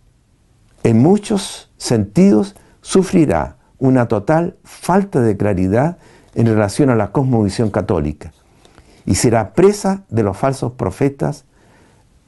En 0.83 0.99
muchos 0.99 1.71
sentidos 1.77 2.57
sufrirá 2.83 3.57
una 3.79 4.09
total 4.09 4.57
falta 4.65 5.21
de 5.21 5.37
claridad 5.37 5.99
en 6.35 6.47
relación 6.47 6.91
a 6.91 6.95
la 6.95 7.11
cosmovisión 7.13 7.71
católica 7.71 8.33
y 9.07 9.15
será 9.15 9.53
presa 9.53 10.03
de 10.09 10.23
los 10.23 10.37
falsos 10.37 10.73
profetas 10.73 11.45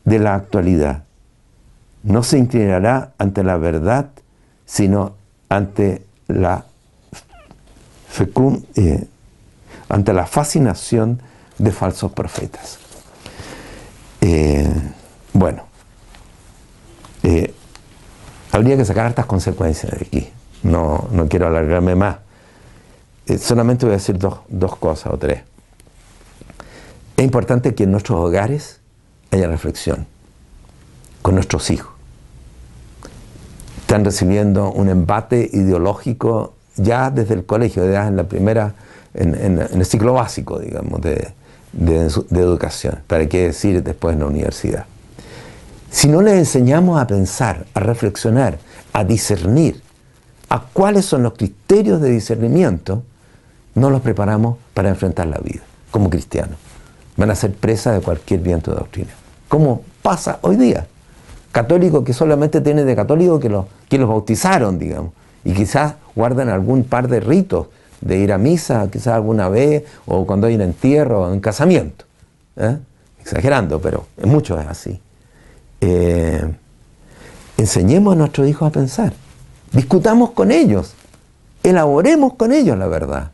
de 0.04 0.18
la 0.18 0.34
actualidad. 0.34 1.04
No 2.02 2.22
se 2.22 2.38
inclinará 2.38 3.12
ante 3.18 3.44
la 3.44 3.56
verdad, 3.58 4.10
sino 4.64 5.14
ante 5.48 6.04
la, 6.26 6.64
eh, 8.74 9.06
ante 9.88 10.12
la 10.12 10.26
fascinación 10.26 11.20
de 11.62 11.70
falsos 11.70 12.10
profetas. 12.10 12.78
Eh, 14.20 14.68
bueno, 15.32 15.64
eh, 17.22 17.54
habría 18.50 18.76
que 18.76 18.84
sacar 18.84 19.06
estas 19.06 19.26
consecuencias 19.26 19.92
de 19.92 20.04
aquí. 20.04 20.30
No, 20.64 21.08
no 21.12 21.28
quiero 21.28 21.46
alargarme 21.46 21.94
más. 21.94 22.16
solamente 23.38 23.86
voy 23.86 23.94
a 23.94 23.98
decir 23.98 24.18
dos, 24.18 24.40
dos 24.48 24.74
cosas 24.76 25.12
o 25.12 25.18
tres. 25.18 25.42
Es 27.16 27.24
importante 27.24 27.74
que 27.76 27.84
en 27.84 27.92
nuestros 27.92 28.18
hogares 28.18 28.80
haya 29.30 29.46
reflexión 29.46 30.06
con 31.22 31.36
nuestros 31.36 31.70
hijos. 31.70 31.92
Están 33.82 34.04
recibiendo 34.04 34.72
un 34.72 34.88
embate 34.88 35.48
ideológico 35.52 36.54
ya 36.76 37.10
desde 37.10 37.34
el 37.34 37.46
colegio, 37.46 37.88
ya 37.88 38.08
en 38.08 38.16
la 38.16 38.24
primera, 38.24 38.74
en, 39.14 39.58
el 39.60 39.84
ciclo 39.84 40.14
básico, 40.14 40.58
digamos, 40.58 41.00
de, 41.00 41.32
de, 41.72 42.06
educación. 42.40 43.00
¿Para 43.06 43.26
qué 43.26 43.46
decir 43.46 43.82
después 43.82 44.14
en 44.14 44.20
la 44.20 44.26
universidad? 44.26 44.86
Si 45.90 46.08
no 46.08 46.22
les 46.22 46.34
enseñamos 46.34 47.00
a 47.00 47.06
pensar, 47.06 47.66
a 47.74 47.80
reflexionar, 47.80 48.58
a 48.92 49.04
discernir, 49.04 49.82
a 50.48 50.60
cuáles 50.72 51.04
son 51.04 51.22
los 51.22 51.34
criterios 51.34 52.00
de 52.00 52.10
discernimiento, 52.10 53.02
no 53.74 53.90
los 53.90 54.00
preparamos 54.00 54.56
para 54.74 54.88
enfrentar 54.88 55.26
la 55.26 55.38
vida 55.38 55.62
como 55.90 56.10
cristianos. 56.10 56.56
Van 57.16 57.30
a 57.30 57.34
ser 57.34 57.52
presa 57.52 57.92
de 57.92 58.00
cualquier 58.00 58.40
viento 58.40 58.70
de 58.70 58.78
doctrina. 58.78 59.10
¿Cómo 59.48 59.82
pasa 60.02 60.38
hoy 60.42 60.56
día? 60.56 60.86
Católicos 61.52 62.04
que 62.04 62.14
solamente 62.14 62.62
tienen 62.62 62.86
de 62.86 62.96
católicos 62.96 63.40
que 63.40 63.50
los, 63.50 63.66
que 63.88 63.98
los 63.98 64.08
bautizaron, 64.08 64.78
digamos, 64.78 65.12
y 65.44 65.52
quizás 65.52 65.94
guardan 66.14 66.48
algún 66.48 66.84
par 66.84 67.08
de 67.08 67.20
ritos 67.20 67.66
de 68.02 68.18
ir 68.18 68.32
a 68.32 68.38
misa, 68.38 68.88
quizás 68.90 69.14
alguna 69.14 69.48
vez, 69.48 69.84
o 70.06 70.26
cuando 70.26 70.46
hay 70.46 70.56
un 70.56 70.62
entierro, 70.62 71.22
o 71.22 71.32
un 71.32 71.40
casamiento. 71.40 72.04
¿eh? 72.56 72.76
Exagerando, 73.20 73.80
pero 73.80 74.06
en 74.18 74.28
muchos 74.28 74.60
es 74.60 74.66
así. 74.66 75.00
Eh, 75.80 76.44
enseñemos 77.56 78.12
a 78.14 78.16
nuestros 78.16 78.48
hijos 78.48 78.68
a 78.68 78.72
pensar, 78.72 79.12
discutamos 79.72 80.30
con 80.30 80.50
ellos, 80.50 80.94
elaboremos 81.62 82.34
con 82.34 82.52
ellos 82.52 82.76
la 82.76 82.86
verdad. 82.86 83.30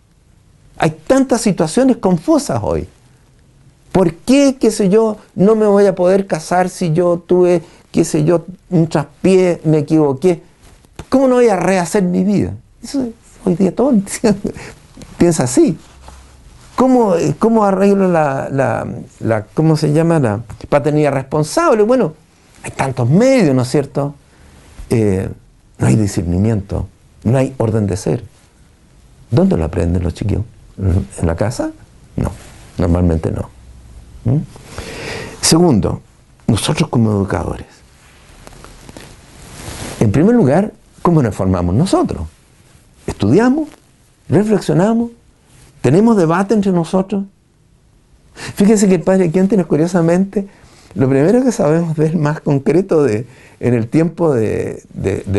Hay 0.77 0.91
tantas 1.07 1.41
situaciones 1.41 1.97
confusas 1.97 2.61
hoy. 2.63 2.87
¿Por 3.91 4.15
qué, 4.15 4.57
qué 4.61 4.71
sé 4.71 4.89
yo, 4.89 5.17
no 5.35 5.57
me 5.57 5.67
voy 5.67 5.87
a 5.87 5.95
poder 5.95 6.27
casar 6.27 6.69
si 6.69 6.93
yo 6.93 7.23
tuve, 7.27 7.63
qué 7.91 8.05
sé 8.05 8.23
yo, 8.25 8.45
un 8.71 8.87
traspié, 8.87 9.61
me 9.65 9.79
equivoqué? 9.79 10.43
¿Cómo 11.09 11.27
no 11.27 11.37
voy 11.37 11.49
a 11.49 11.57
rehacer 11.57 12.03
mi 12.03 12.23
vida? 12.23 12.55
Eso 12.83 13.09
hoy 13.49 13.57
día 13.57 13.75
todo 13.75 13.93
piensa 15.19 15.45
así. 15.45 15.79
¿Cómo, 16.77 17.15
cómo 17.41 17.65
arreglo 17.65 18.09
la, 18.09 18.87
¿cómo 19.55 19.77
se 19.77 19.93
llama? 19.93 20.21
La 20.21 20.41
paternidad 20.69 21.13
responsable. 21.13 21.83
Bueno, 21.83 22.15
hay 22.63 22.71
tantos 22.71 23.11
medios, 23.11 23.55
¿no 23.55 23.63
es 23.63 23.69
cierto? 23.69 24.15
Eh, 24.91 25.29
no 25.79 25.87
hay 25.87 25.97
discernimiento, 25.97 26.87
no 27.25 27.37
hay 27.37 27.53
orden 27.59 27.87
de 27.87 27.97
ser. 27.97 28.25
¿Dónde 29.31 29.57
lo 29.57 29.65
aprenden 29.65 30.05
los 30.05 30.15
chiquillos? 30.15 30.45
¿En 30.79 31.27
la 31.27 31.35
casa? 31.35 31.71
No, 32.17 32.31
normalmente 32.79 33.33
no. 33.33 33.51
¿Mm? 34.25 34.39
Segundo, 35.41 36.01
nosotros 36.47 36.89
como 36.89 37.11
educadores? 37.11 37.67
En 39.99 40.13
primer 40.13 40.35
lugar, 40.35 40.73
¿cómo 41.03 41.23
nos 41.23 41.35
formamos 41.35 41.75
nosotros? 41.75 42.23
Estudiamos, 43.09 43.71
reflexionamos, 44.29 45.13
tenemos 45.81 46.19
debate 46.19 46.53
entre 46.53 46.73
nosotros. 46.73 47.25
Fíjense 48.35 48.87
que 48.87 48.97
el 48.97 49.01
padre 49.01 49.31
Quintenes, 49.31 49.65
curiosamente, 49.65 50.47
lo 50.95 51.09
primero 51.09 51.43
que 51.43 51.51
sabemos 51.51 51.97
ver 51.97 52.17
más 52.17 52.43
concreto 52.43 53.03
de, 53.03 53.27
en 53.61 53.73
el 53.73 53.89
tiempo 53.89 54.35
de, 54.35 54.83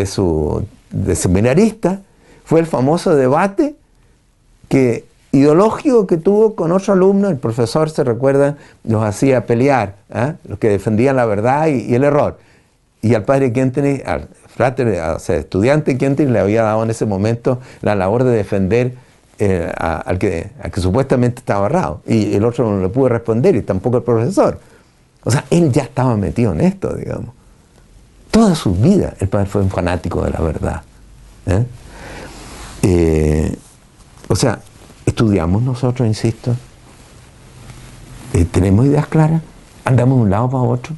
su 0.07 0.65
de 0.89 1.15
seminarista 1.15 2.01
fue 2.43 2.59
el 2.59 2.65
famoso 2.65 3.15
debate 3.15 3.75
que, 4.67 5.05
ideológico 5.31 6.07
que 6.07 6.17
tuvo 6.17 6.55
con 6.55 6.71
otro 6.71 6.93
alumno, 6.93 7.29
el 7.29 7.37
profesor 7.37 7.91
se 7.91 8.03
recuerda, 8.03 8.57
los 8.83 9.03
hacía 9.03 9.45
pelear, 9.45 9.97
¿eh? 10.11 10.33
los 10.47 10.57
que 10.57 10.69
defendían 10.69 11.17
la 11.17 11.25
verdad 11.25 11.67
y, 11.67 11.93
el 11.93 12.03
error. 12.03 12.39
Y 13.03 13.13
al 13.13 13.25
padre 13.25 13.53
Quintenes, 13.53 14.03
al 14.07 14.27
frater, 14.59 14.99
o 15.15 15.19
sea, 15.19 15.37
estudiante 15.37 15.97
Quintenes 15.97 16.33
le 16.33 16.39
había 16.39 16.63
dado 16.63 16.83
en 16.83 16.89
ese 16.89 17.05
momento 17.05 17.61
la 17.81 17.95
labor 17.95 18.25
de 18.25 18.31
defender 18.31 18.93
eh, 19.39 19.71
al, 19.77 20.19
que, 20.19 20.49
al 20.61 20.69
que 20.69 20.81
supuestamente 20.81 21.39
estaba 21.39 21.67
errado. 21.67 22.01
Y 22.05 22.33
el 22.35 22.43
otro 22.43 22.69
no 22.69 22.81
le 22.81 22.89
pudo 22.89 23.07
responder 23.07 23.55
y 23.55 23.61
tampoco 23.61 23.95
el 23.95 24.03
profesor. 24.03 24.59
O 25.23 25.31
sea, 25.31 25.45
él 25.49 25.71
ya 25.71 25.83
estaba 25.83 26.17
metido 26.17 26.51
en 26.51 26.59
esto, 26.59 26.93
digamos. 26.93 27.29
Toda 28.31 28.53
su 28.53 28.75
vida 28.75 29.13
el 29.21 29.29
padre 29.29 29.45
fue 29.45 29.61
un 29.61 29.69
fanático 29.69 30.25
de 30.25 30.31
la 30.31 30.41
verdad. 30.41 30.81
¿eh? 31.45 31.65
Eh, 32.81 33.57
o 34.27 34.35
sea, 34.35 34.59
estudiamos 35.05 35.61
nosotros, 35.61 36.05
insisto, 36.05 36.53
eh, 38.33 38.43
tenemos 38.43 38.85
ideas 38.87 39.07
claras, 39.07 39.41
andamos 39.85 40.17
de 40.17 40.23
un 40.23 40.29
lado 40.29 40.49
para 40.49 40.63
otro. 40.63 40.95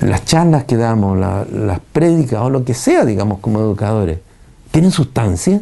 Las 0.00 0.24
charlas 0.24 0.64
que 0.64 0.76
damos, 0.76 1.18
las 1.18 1.80
prédicas 1.92 2.40
o 2.40 2.50
lo 2.50 2.64
que 2.64 2.74
sea, 2.74 3.04
digamos, 3.04 3.40
como 3.40 3.60
educadores, 3.60 4.18
¿tienen 4.70 4.90
sustancia? 4.90 5.60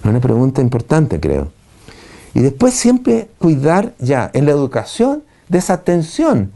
Es 0.00 0.10
una 0.10 0.20
pregunta 0.20 0.60
importante, 0.62 1.20
creo. 1.20 1.52
Y 2.32 2.40
después 2.40 2.74
siempre 2.74 3.28
cuidar 3.38 3.92
ya 3.98 4.30
en 4.32 4.46
la 4.46 4.52
educación 4.52 5.22
de 5.48 5.58
esa 5.58 5.74
atención 5.74 6.50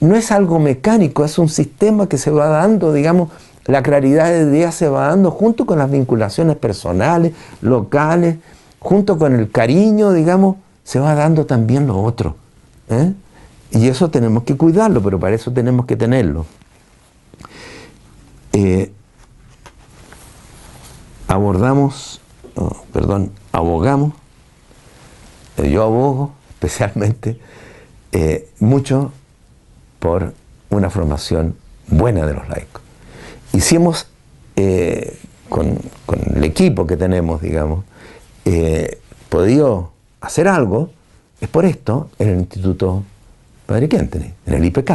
no 0.00 0.16
es 0.16 0.30
algo 0.30 0.58
mecánico, 0.58 1.24
es 1.24 1.38
un 1.38 1.48
sistema 1.48 2.08
que 2.08 2.18
se 2.18 2.30
va 2.30 2.48
dando, 2.48 2.92
digamos, 2.92 3.30
la 3.66 3.82
claridad 3.82 4.28
de 4.28 4.50
día 4.50 4.70
se 4.72 4.88
va 4.88 5.08
dando 5.08 5.30
junto 5.30 5.64
con 5.64 5.78
las 5.78 5.90
vinculaciones 5.90 6.56
personales, 6.56 7.32
locales, 7.62 8.36
junto 8.78 9.18
con 9.18 9.34
el 9.34 9.50
cariño, 9.50 10.12
digamos, 10.12 10.56
se 10.84 10.98
va 10.98 11.14
dando 11.14 11.46
también 11.46 11.86
lo 11.86 12.02
otro. 12.02 12.36
¿eh? 12.90 13.12
Y 13.70 13.88
eso 13.88 14.10
tenemos 14.10 14.44
que 14.44 14.56
cuidarlo, 14.56 15.02
pero 15.02 15.18
para 15.18 15.34
eso 15.34 15.52
tenemos 15.52 15.86
que 15.86 15.96
tenerlo. 15.96 16.46
Eh, 18.52 18.92
abordamos, 21.26 22.20
perdón, 22.92 23.32
abogamos, 23.50 24.14
eh, 25.56 25.70
yo 25.70 25.82
abogo 25.82 26.32
especialmente 26.50 27.38
mucho 28.60 29.12
por 29.98 30.34
una 30.70 30.90
formación 30.90 31.56
buena 31.88 32.26
de 32.26 32.34
los 32.34 32.48
laicos. 32.48 32.82
Hicimos 33.52 34.06
eh, 34.56 35.16
con, 35.48 35.78
el 36.34 36.44
equipo 36.44 36.86
que 36.86 36.96
tenemos, 36.96 37.40
digamos, 37.40 37.84
eh, 38.44 38.98
podido 39.28 39.92
hacer 40.20 40.48
algo, 40.48 40.90
es 41.40 41.48
por 41.48 41.64
esto 41.64 42.10
en 42.18 42.28
el 42.28 42.38
Instituto 42.40 43.02
Padre 43.66 43.88
Quentene, 43.88 44.34
en 44.46 44.54
el 44.54 44.64
IPK. 44.64 44.90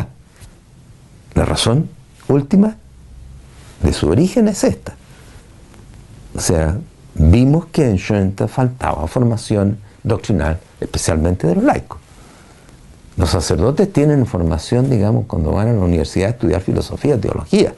La 1.35 1.45
razón 1.45 1.89
última 2.27 2.75
de 3.81 3.93
su 3.93 4.09
origen 4.09 4.47
es 4.47 4.63
esta. 4.63 4.95
O 6.35 6.39
sea, 6.39 6.77
vimos 7.15 7.67
que 7.67 7.89
en 7.89 7.97
Schoenstatt 7.97 8.49
faltaba 8.49 9.07
formación 9.07 9.79
doctrinal, 10.03 10.59
especialmente 10.79 11.47
de 11.47 11.55
los 11.55 11.63
laicos. 11.63 11.99
Los 13.17 13.31
sacerdotes 13.31 13.91
tienen 13.91 14.25
formación, 14.25 14.89
digamos, 14.89 15.25
cuando 15.25 15.51
van 15.51 15.67
a 15.67 15.73
la 15.73 15.79
universidad 15.79 16.27
a 16.27 16.31
estudiar 16.31 16.61
filosofía, 16.61 17.19
teología. 17.19 17.73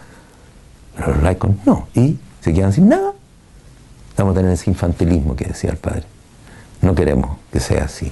Pero 0.96 1.16
los 1.16 1.24
laicos 1.24 1.52
no. 1.66 1.88
Y 1.96 2.20
se 2.42 2.54
quedan 2.54 2.74
sin 2.74 2.90
nada. 2.90 3.14
A 4.18 4.34
tener 4.34 4.52
ese 4.52 4.70
infantilismo 4.70 5.36
que 5.36 5.46
decía 5.46 5.72
el 5.72 5.78
padre. 5.78 6.04
No 6.84 6.94
queremos 6.94 7.38
que 7.52 7.60
sea 7.60 7.86
así. 7.86 8.12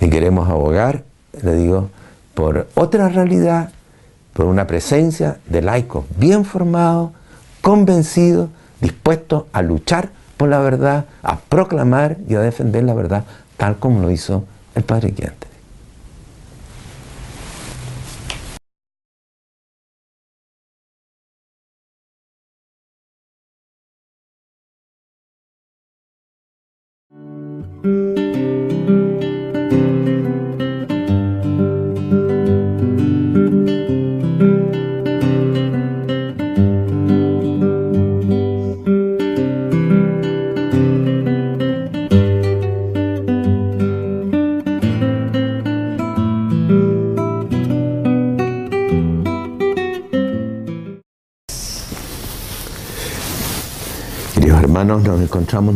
Y 0.00 0.10
queremos 0.10 0.48
abogar, 0.48 1.04
le 1.40 1.54
digo, 1.54 1.88
por 2.36 2.68
otra 2.74 3.08
realidad, 3.08 3.70
por 4.34 4.44
una 4.44 4.66
presencia 4.66 5.38
de 5.46 5.62
laicos 5.62 6.04
bien 6.18 6.44
formados, 6.44 7.12
convencidos, 7.62 8.50
dispuestos 8.78 9.44
a 9.54 9.62
luchar 9.62 10.10
por 10.36 10.50
la 10.50 10.58
verdad, 10.58 11.06
a 11.22 11.38
proclamar 11.38 12.18
y 12.28 12.34
a 12.34 12.40
defender 12.40 12.84
la 12.84 12.92
verdad, 12.92 13.24
tal 13.56 13.78
como 13.78 14.02
lo 14.02 14.10
hizo 14.10 14.44
el 14.74 14.82
padre 14.82 15.12
Quiente. 15.12 15.46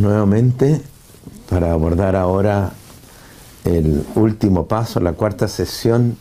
Nuevamente 0.01 0.81
para 1.49 1.73
abordar 1.73 2.17
ahora 2.17 2.73
el 3.65 4.05
último 4.15 4.67
paso, 4.67 5.01
la 5.01 5.13
cuarta 5.13 5.49
sesión 5.49 6.17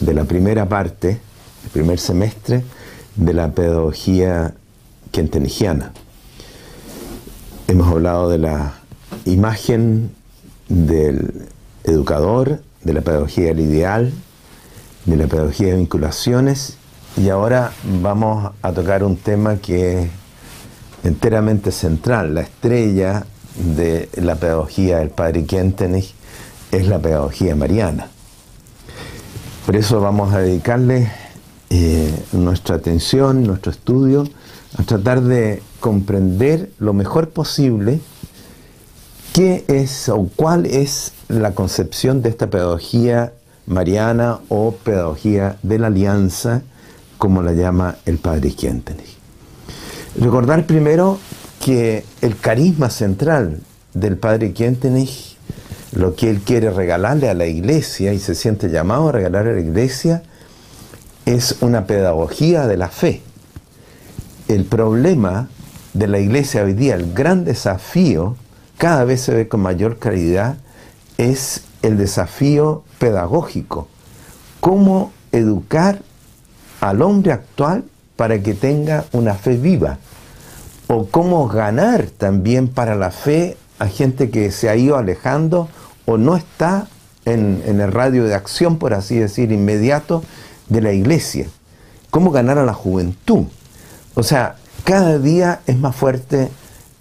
de 0.00 0.14
la 0.14 0.24
primera 0.24 0.68
parte, 0.68 1.20
el 1.64 1.70
primer 1.70 1.98
semestre 1.98 2.64
de 3.16 3.32
la 3.32 3.50
pedagogía 3.52 4.54
quentenigiana. 5.10 5.92
Hemos 7.68 7.88
hablado 7.88 8.28
de 8.28 8.38
la 8.38 8.74
imagen 9.24 10.10
del 10.68 11.48
educador, 11.84 12.60
de 12.82 12.92
la 12.92 13.00
pedagogía 13.00 13.46
del 13.46 13.60
ideal, 13.60 14.12
de 15.06 15.16
la 15.16 15.26
pedagogía 15.26 15.68
de 15.68 15.76
vinculaciones 15.76 16.76
y 17.16 17.28
ahora 17.28 17.72
vamos 18.02 18.52
a 18.62 18.72
tocar 18.72 19.04
un 19.04 19.16
tema 19.16 19.56
que 19.56 20.10
enteramente 21.04 21.70
central, 21.70 22.34
la 22.34 22.40
estrella 22.40 23.24
de 23.76 24.08
la 24.16 24.34
pedagogía 24.34 24.98
del 24.98 25.10
padre 25.10 25.44
Kentenich 25.44 26.14
es 26.72 26.88
la 26.88 26.98
pedagogía 26.98 27.54
mariana. 27.54 28.08
Por 29.66 29.76
eso 29.76 30.00
vamos 30.00 30.34
a 30.34 30.40
dedicarle 30.40 31.10
eh, 31.70 32.12
nuestra 32.32 32.76
atención, 32.76 33.44
nuestro 33.44 33.70
estudio, 33.70 34.24
a 34.76 34.82
tratar 34.82 35.22
de 35.22 35.62
comprender 35.80 36.70
lo 36.78 36.92
mejor 36.92 37.30
posible 37.30 38.00
qué 39.32 39.64
es 39.68 40.08
o 40.08 40.28
cuál 40.34 40.66
es 40.66 41.12
la 41.28 41.52
concepción 41.54 42.22
de 42.22 42.30
esta 42.30 42.48
pedagogía 42.48 43.32
mariana 43.66 44.40
o 44.48 44.72
pedagogía 44.72 45.56
de 45.62 45.78
la 45.78 45.86
alianza, 45.86 46.62
como 47.18 47.42
la 47.42 47.52
llama 47.52 47.96
el 48.04 48.18
padre 48.18 48.52
Kentenich. 48.54 49.13
Recordar 50.16 50.66
primero 50.66 51.18
que 51.60 52.04
el 52.20 52.36
carisma 52.36 52.88
central 52.88 53.60
del 53.94 54.16
padre 54.16 54.52
Quentenich, 54.52 55.36
lo 55.92 56.14
que 56.14 56.30
él 56.30 56.40
quiere 56.40 56.70
regalarle 56.70 57.28
a 57.28 57.34
la 57.34 57.46
iglesia 57.46 58.12
y 58.12 58.20
se 58.20 58.34
siente 58.34 58.68
llamado 58.68 59.08
a 59.08 59.12
regalar 59.12 59.48
a 59.48 59.52
la 59.52 59.60
iglesia, 59.60 60.22
es 61.26 61.56
una 61.62 61.86
pedagogía 61.86 62.66
de 62.66 62.76
la 62.76 62.88
fe. 62.88 63.22
El 64.46 64.64
problema 64.64 65.48
de 65.94 66.06
la 66.06 66.20
iglesia 66.20 66.62
hoy 66.62 66.74
día, 66.74 66.94
el 66.94 67.12
gran 67.12 67.44
desafío, 67.44 68.36
cada 68.78 69.04
vez 69.04 69.22
se 69.22 69.34
ve 69.34 69.48
con 69.48 69.60
mayor 69.60 69.98
claridad, 69.98 70.58
es 71.18 71.62
el 71.82 71.96
desafío 71.96 72.84
pedagógico. 72.98 73.88
Cómo 74.60 75.12
educar 75.32 76.02
al 76.80 77.02
hombre 77.02 77.32
actual 77.32 77.84
para 78.16 78.42
que 78.42 78.54
tenga 78.54 79.04
una 79.12 79.34
fe 79.34 79.56
viva. 79.56 79.98
O 80.86 81.06
cómo 81.06 81.48
ganar 81.48 82.06
también 82.06 82.68
para 82.68 82.94
la 82.94 83.10
fe 83.10 83.56
a 83.78 83.88
gente 83.88 84.30
que 84.30 84.50
se 84.50 84.68
ha 84.68 84.76
ido 84.76 84.96
alejando 84.96 85.68
o 86.06 86.16
no 86.16 86.36
está 86.36 86.88
en, 87.24 87.62
el 87.66 87.92
radio 87.92 88.24
de 88.24 88.34
acción, 88.34 88.78
por 88.78 88.94
así 88.94 89.18
decir, 89.18 89.50
inmediato 89.50 90.22
de 90.68 90.80
la 90.80 90.92
iglesia. 90.92 91.46
¿Cómo 92.10 92.30
ganar 92.30 92.58
a 92.58 92.64
la 92.64 92.74
juventud? 92.74 93.46
O 94.14 94.22
sea, 94.22 94.56
cada 94.84 95.18
día 95.18 95.60
es 95.66 95.78
más 95.78 95.96
fuerte 95.96 96.50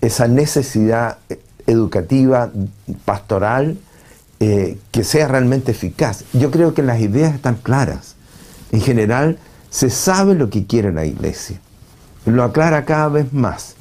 esa 0.02 0.28
necesidad 0.28 1.18
educativa, 1.68 2.52
pastoral, 3.06 3.78
eh, 4.40 4.78
que 4.92 5.04
sea 5.04 5.28
realmente 5.28 5.72
eficaz. 5.72 6.26
Yo 6.34 6.52
creo 6.52 6.74
que 6.74 6.82
las 6.82 7.00
ideas 7.00 7.36
están 7.36 7.56
claras. 7.56 8.16
En 8.72 8.82
general, 8.82 9.38
se 9.74 9.90
sabe 9.90 10.36
lo 10.36 10.52
que 10.52 10.68
quiere 10.68 10.94
la 10.94 11.04
iglesia. 11.04 11.60
Lo 12.26 12.44
aclara 12.44 12.86
cada 12.86 13.08
vez 13.10 13.34
más. 13.34 13.74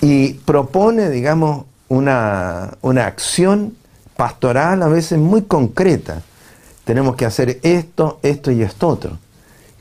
Y 0.00 0.32
propone, 0.32 1.10
digamos, 1.10 1.66
una, 1.88 2.78
una 2.80 3.06
acción 3.06 3.74
pastoral 4.16 4.82
a 4.82 4.88
veces 4.88 5.18
muy 5.18 5.42
concreta. 5.42 6.22
Tenemos 6.84 7.14
que 7.14 7.26
hacer 7.26 7.60
esto, 7.62 8.18
esto 8.22 8.50
y 8.50 8.62
esto 8.62 8.88
otro. 8.88 9.18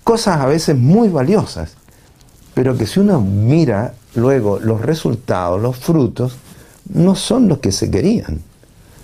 Cosas 0.03 0.41
a 0.41 0.47
veces 0.47 0.75
muy 0.75 1.07
valiosas, 1.07 1.75
pero 2.53 2.77
que 2.77 2.85
si 2.85 2.99
uno 2.99 3.21
mira 3.21 3.93
luego 4.15 4.59
los 4.59 4.81
resultados, 4.81 5.61
los 5.61 5.77
frutos, 5.77 6.35
no 6.93 7.15
son 7.15 7.47
los 7.47 7.59
que 7.59 7.71
se 7.71 7.89
querían, 7.89 8.41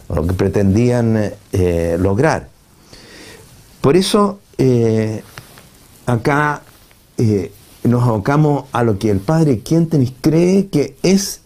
o 0.10 0.16
lo 0.16 0.28
que 0.28 0.34
pretendían 0.34 1.32
eh, 1.54 1.98
lograr. 1.98 2.50
Por 3.80 3.96
eso 3.96 4.40
eh, 4.58 5.24
acá 6.06 6.62
eh, 7.18 7.52
nos 7.84 8.04
abocamos 8.04 8.66
a 8.72 8.84
lo 8.84 8.98
que 8.98 9.10
el 9.10 9.20
padre 9.20 9.60
Quientenis 9.60 10.14
cree 10.22 10.68
que 10.68 10.96
es 11.04 11.42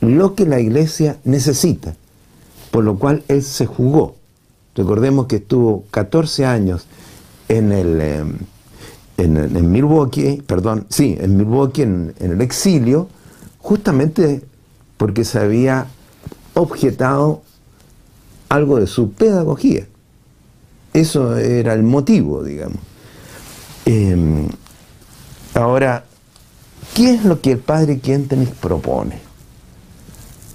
lo 0.00 0.34
que 0.34 0.46
la 0.46 0.60
iglesia 0.60 1.18
necesita, 1.24 1.96
por 2.70 2.84
lo 2.84 2.98
cual 2.98 3.24
él 3.28 3.42
se 3.42 3.66
jugó. 3.66 4.16
Recordemos 4.74 5.26
que 5.26 5.36
estuvo 5.36 5.84
14 5.90 6.46
años 6.46 6.86
en 7.48 7.72
el 7.72 8.00
en, 9.16 9.70
Milwaukee, 9.72 10.42
perdón, 10.46 10.86
sí, 10.88 11.16
en 11.20 11.36
Milwaukee, 11.36 11.82
en, 11.82 12.14
en 12.20 12.32
el 12.32 12.40
exilio, 12.40 13.08
justamente 13.58 14.42
porque 14.96 15.24
se 15.24 15.40
había 15.40 15.86
objetado 16.54 17.42
algo 18.48 18.78
de 18.78 18.86
su 18.86 19.12
pedagogía. 19.12 19.86
Eso 20.92 21.36
era 21.36 21.74
el 21.74 21.82
motivo, 21.82 22.42
digamos. 22.42 22.78
Em, 23.90 24.46
ahora, 25.54 26.04
¿qué 26.94 27.14
es 27.14 27.24
lo 27.24 27.40
que 27.40 27.52
el 27.52 27.58
padre 27.58 28.00
Quentenis 28.00 28.50
propone? 28.50 29.18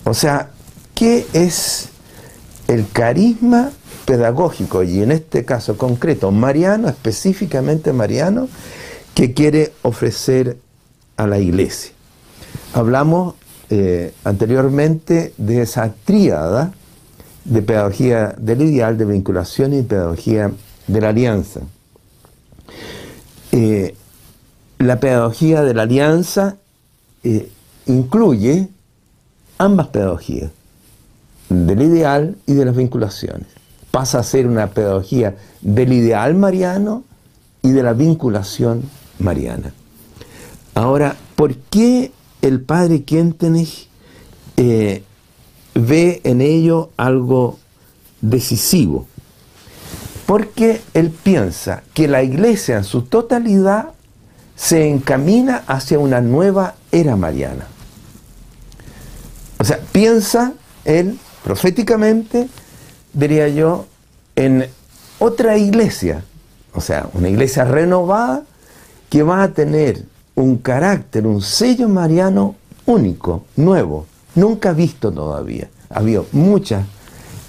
O 0.03 0.13
sea, 0.13 0.51
¿qué 0.93 1.25
es 1.33 1.89
el 2.67 2.87
carisma 2.91 3.71
pedagógico 4.05 4.83
y 4.83 5.01
en 5.01 5.11
este 5.11 5.45
caso 5.45 5.79
concreto, 5.79 6.29
Mariano, 6.29 6.87
específicamente 6.87 7.91
Mariano, 7.91 8.49
que 9.15 9.33
quiere 9.33 9.73
ofrecer 9.81 10.59
a 11.17 11.25
la 11.25 11.39
iglesia? 11.39 11.91
Hablamos 12.75 13.33
eh, 13.71 14.13
anteriormente 14.23 15.33
de 15.37 15.63
esa 15.63 15.91
tríada 16.05 16.71
de 17.45 17.63
pedagogía 17.63 18.35
del 18.37 18.61
ideal, 18.61 18.95
de 18.95 19.05
vinculación 19.05 19.73
y 19.73 19.81
pedagogía 19.81 20.51
de 20.85 21.01
la 21.01 21.09
alianza. 21.09 21.61
Eh, 23.53 23.95
la 24.79 24.99
pedagogía 24.99 25.61
de 25.61 25.75
la 25.75 25.83
alianza 25.83 26.57
eh, 27.23 27.51
incluye 27.85 28.67
ambas 29.59 29.89
pedagogías, 29.89 30.49
del 31.49 31.83
ideal 31.83 32.35
y 32.47 32.53
de 32.53 32.65
las 32.65 32.75
vinculaciones. 32.75 33.47
Pasa 33.91 34.19
a 34.19 34.23
ser 34.23 34.47
una 34.47 34.71
pedagogía 34.71 35.37
del 35.61 35.93
ideal 35.93 36.33
mariano 36.33 37.03
y 37.61 37.69
de 37.69 37.83
la 37.83 37.93
vinculación 37.93 38.81
mariana. 39.19 39.71
Ahora, 40.73 41.15
¿por 41.35 41.55
qué 41.55 42.11
el 42.41 42.59
padre 42.59 43.03
Quentenich 43.03 43.87
eh, 44.57 45.03
ve 45.75 46.21
en 46.23 46.41
ello 46.41 46.89
algo 46.97 47.59
decisivo, 48.19 49.05
porque 50.25 50.81
él 50.93 51.09
piensa 51.11 51.83
que 51.93 52.07
la 52.07 52.23
iglesia 52.23 52.77
en 52.77 52.83
su 52.83 53.03
totalidad 53.03 53.89
se 54.55 54.89
encamina 54.89 55.63
hacia 55.67 55.99
una 55.99 56.21
nueva 56.21 56.75
era 56.91 57.15
mariana. 57.15 57.67
O 59.59 59.65
sea, 59.65 59.79
piensa 59.91 60.53
él 60.85 61.19
proféticamente, 61.43 62.47
diría 63.13 63.47
yo, 63.47 63.85
en 64.35 64.67
otra 65.19 65.57
iglesia, 65.57 66.23
o 66.73 66.81
sea, 66.81 67.07
una 67.13 67.29
iglesia 67.29 67.65
renovada 67.65 68.43
que 69.09 69.23
va 69.23 69.43
a 69.43 69.49
tener 69.49 70.05
un 70.35 70.57
carácter, 70.57 71.27
un 71.27 71.41
sello 71.41 71.87
mariano 71.87 72.55
único, 72.85 73.45
nuevo, 73.55 74.05
nunca 74.35 74.73
visto 74.73 75.11
todavía. 75.11 75.69
Ha 75.89 75.99
habido 75.99 76.25
mucha, 76.31 76.85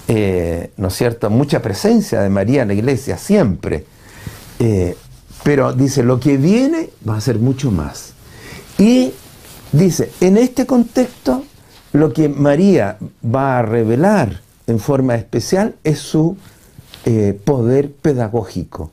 eh, 0.09 0.71
¿no 0.77 0.89
es 0.89 0.95
cierto?, 0.95 1.31
mucha 1.31 1.63
presencia 1.63 2.21
de 2.21 2.29
María 2.29 2.63
en 2.63 2.69
la 2.69 2.75
iglesia, 2.75 3.17
siempre. 3.17 3.87
Eh, 4.59 4.97
pero 5.43 5.73
dice, 5.73 6.03
lo 6.03 6.21
que 6.21 6.37
viene 6.37 6.91
va 7.09 7.17
a 7.17 7.21
ser 7.21 7.39
mucho 7.39 7.71
más. 7.71 8.13
Y 8.79 9.13
dice, 9.73 10.11
en 10.21 10.37
este 10.37 10.67
contexto, 10.67 11.45
lo 11.93 12.13
que 12.13 12.29
María 12.29 12.99
va 13.25 13.59
a 13.59 13.63
revelar 13.63 14.41
en 14.67 14.79
forma 14.79 15.15
especial 15.15 15.77
es 15.85 15.99
su 15.99 16.37
eh, 17.05 17.39
poder 17.45 17.93
pedagógico. 17.93 18.91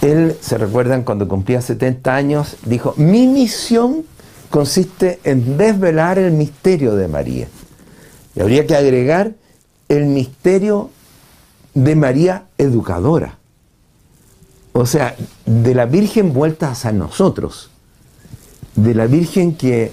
Él, 0.00 0.36
se 0.40 0.56
recuerdan, 0.56 1.02
cuando 1.02 1.28
cumplía 1.28 1.60
70 1.60 2.14
años, 2.14 2.56
dijo, 2.64 2.94
mi 2.96 3.26
misión 3.26 4.04
consiste 4.48 5.20
en 5.24 5.58
desvelar 5.58 6.18
el 6.18 6.32
misterio 6.32 6.94
de 6.94 7.08
María. 7.08 7.48
Y 8.34 8.40
habría 8.40 8.66
que 8.66 8.76
agregar 8.76 9.32
el 9.90 10.06
misterio 10.06 10.88
de 11.74 11.96
María 11.96 12.44
educadora. 12.56 13.38
O 14.72 14.86
sea, 14.86 15.16
de 15.44 15.74
la 15.74 15.84
Virgen 15.84 16.32
vuelta 16.32 16.70
hacia 16.70 16.92
nosotros. 16.92 17.70
De 18.76 18.94
la 18.94 19.06
Virgen 19.06 19.56
que 19.56 19.90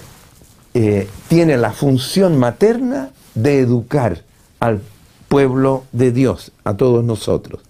eh, 0.72 1.08
tiene 1.28 1.56
la 1.56 1.72
función 1.72 2.38
materna 2.38 3.10
de 3.34 3.58
educar 3.58 4.22
al 4.60 4.80
pueblo 5.26 5.82
de 5.90 6.12
Dios, 6.12 6.52
a 6.62 6.76
todos 6.76 7.04
nosotros. 7.04 7.60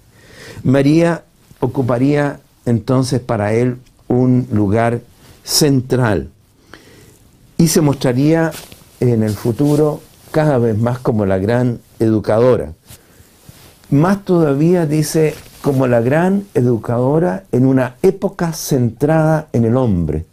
María 0.62 1.24
ocuparía 1.60 2.40
entonces 2.66 3.20
para 3.20 3.54
él 3.54 3.78
un 4.06 4.46
lugar 4.52 5.00
central 5.44 6.28
y 7.56 7.68
se 7.68 7.80
mostraría 7.80 8.52
en 9.00 9.22
el 9.22 9.32
futuro 9.32 10.02
cada 10.30 10.58
vez 10.58 10.76
más 10.76 10.98
como 10.98 11.24
la 11.24 11.38
gran 11.38 11.80
educadora. 11.98 12.72
Más 13.90 14.24
todavía 14.24 14.86
dice 14.86 15.34
como 15.62 15.86
la 15.86 16.00
gran 16.00 16.46
educadora 16.54 17.44
en 17.52 17.66
una 17.66 17.96
época 18.02 18.52
centrada 18.52 19.48
en 19.52 19.64
el 19.64 19.76
hombre. 19.76 20.24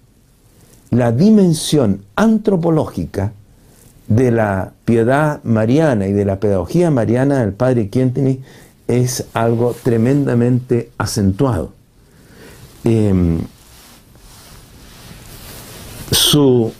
La 0.91 1.11
dimensión 1.11 2.03
antropológica 2.15 3.33
de 4.07 4.31
la 4.31 4.71
piedad 4.85 5.43
mariana 5.43 6.07
y 6.07 6.13
de 6.13 6.25
la 6.25 6.39
pedagogía 6.39 6.91
mariana 6.91 7.39
del 7.39 7.53
padre 7.53 7.89
Quintini 7.89 8.41
es 8.87 9.25
algo 9.33 9.75
tremendamente 9.83 10.91
acentuado. 10.97 11.73
Em, 12.83 13.39
su, 16.11 16.71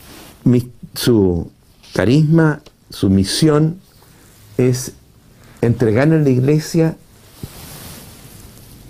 su 0.94 1.50
carisma, 1.94 2.62
su 2.92 3.10
misión 3.10 3.80
es 4.58 4.94
entregar 5.62 6.08
en 6.08 6.24
la 6.24 6.30
iglesia 6.30 6.96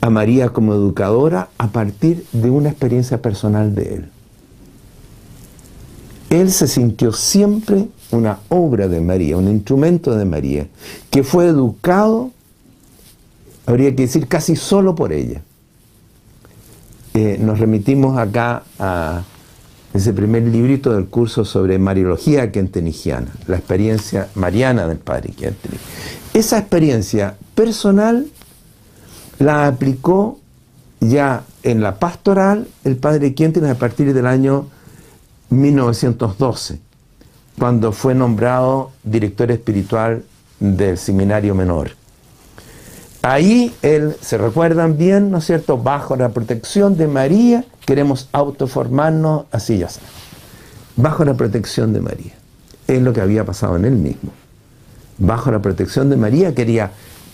a 0.01 0.10
María 0.10 0.49
como 0.49 0.74
educadora 0.74 1.49
a 1.58 1.69
partir 1.69 2.26
de 2.31 2.49
una 2.49 2.69
experiencia 2.69 3.22
personal 3.22 3.74
de 3.74 3.96
él. 3.96 4.10
Él 6.30 6.51
se 6.51 6.67
sintió 6.67 7.14
siempre 7.14 7.88
una 8.12 8.40
obra 8.49 8.88
de 8.88 9.01
María, 9.01 9.38
un 9.38 9.48
instrumento 9.48 10.15
de 10.15 10.26
María, 10.26 10.67
que 11.10 11.24
fue 11.24 11.48
educado 11.48 12.31
habría 13.65 13.96
que 13.96 14.03
decir 14.03 14.28
casi 14.28 14.56
solo 14.56 14.96
por 14.96 15.12
ella. 15.12 15.42
Eh, 17.14 17.38
nos 17.40 17.60
remitimos 17.60 18.17
acá 18.17 18.64
a 18.78 19.24
ese 19.95 20.11
primer 20.11 20.44
librito 20.44 20.94
del 20.94 21.06
curso 21.06 21.45
sobre 21.45 21.79
Mariología 21.79 22.51
Quentenigiana, 22.51 23.31
la 23.47 23.56
experiencia 23.56 24.28
mariana 24.35 24.88
del 24.88 24.97
padre 24.97 25.29
Quentenich. 25.29 25.79
Esa 26.33 26.60
experiencia 26.60 27.38
personal 27.56 28.28
la 29.40 29.67
aplicó 29.67 30.38
ya 30.99 31.44
en 31.63 31.81
la 31.81 31.97
pastoral 31.97 32.67
el 32.83 32.97
padre 32.97 33.33
Quentenich 33.33 33.69
a 33.69 33.76
partir 33.76 34.13
del 34.13 34.28
año 34.28 34.67
1912, 35.49 36.79
cuando 37.58 37.94
fue 37.94 38.13
nombrado 38.13 38.92
director 39.01 39.49
espiritual 39.49 40.26
del 40.60 40.97
seminario 40.97 41.56
menor 41.56 41.92
ahí 43.25 43.75
él, 43.81 44.15
se 44.22 44.38
recuerdan 44.38 44.97
bien, 44.97 45.31
¿no 45.31 45.40
es 45.40 45.45
cierto? 45.45 45.77
Bajo 45.77 46.15
la 46.15 46.29
protección 46.29 46.95
de 46.95 47.08
María, 47.08 47.65
queremos 47.85 48.29
autoformarnos 48.31 49.45
así 49.51 49.79
ya 49.79 49.88
está. 49.88 50.01
Bajo 50.95 51.25
la 51.25 51.33
protección 51.33 51.91
de 51.91 52.01
María. 52.01 52.33
Es 52.88 53.01
lo 53.01 53.13
que 53.13 53.22
había 53.22 53.43
pasado 53.43 53.77
en 53.77 53.85
él 53.85 53.95
mismo. 53.95 54.31
Bajo 55.17 55.49
la 55.49 55.59
protección 55.59 56.09
de 56.11 56.17
María 56.17 56.53
quería 56.53 56.91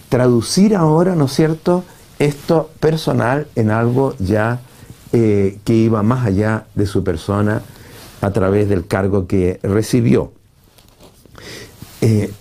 traducir 0.07 0.75
ahora, 0.75 1.15
¿no 1.15 1.25
es 1.25 1.33
cierto?, 1.33 1.83
esto 2.19 2.69
personal 2.79 3.47
en 3.55 3.71
algo 3.71 4.15
ya 4.19 4.61
eh, 5.11 5.59
que 5.65 5.73
iba 5.73 6.03
más 6.03 6.25
allá 6.25 6.67
de 6.75 6.85
su 6.85 7.03
persona 7.03 7.63
a 8.21 8.31
través 8.31 8.69
del 8.69 8.87
cargo 8.87 9.27
que 9.27 9.59
recibió. 9.63 10.31
Eh, 11.99 12.31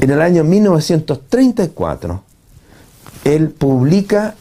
en 0.00 0.10
el 0.10 0.20
año 0.20 0.44
1934, 0.44 2.25
él 3.26 3.50
publica, 3.50 4.36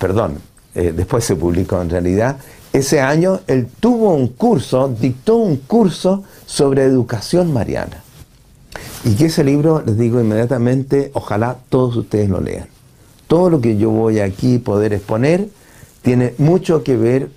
perdón, 0.00 0.38
eh, 0.74 0.92
después 0.94 1.24
se 1.24 1.36
publicó 1.36 1.80
en 1.80 1.90
realidad, 1.90 2.38
ese 2.72 3.00
año 3.00 3.40
él 3.46 3.68
tuvo 3.78 4.14
un 4.14 4.28
curso, 4.28 4.88
dictó 4.88 5.36
un 5.36 5.58
curso 5.58 6.24
sobre 6.44 6.82
educación 6.82 7.52
mariana. 7.52 8.02
Y 9.04 9.14
que 9.14 9.26
ese 9.26 9.44
libro, 9.44 9.80
les 9.86 9.96
digo 9.96 10.20
inmediatamente, 10.20 11.12
ojalá 11.14 11.56
todos 11.68 11.94
ustedes 11.94 12.28
lo 12.28 12.40
lean. 12.40 12.66
Todo 13.28 13.48
lo 13.48 13.60
que 13.60 13.76
yo 13.76 13.90
voy 13.90 14.18
aquí 14.18 14.58
poder 14.58 14.92
exponer 14.92 15.48
tiene 16.02 16.34
mucho 16.38 16.82
que 16.82 16.96
ver 16.96 17.30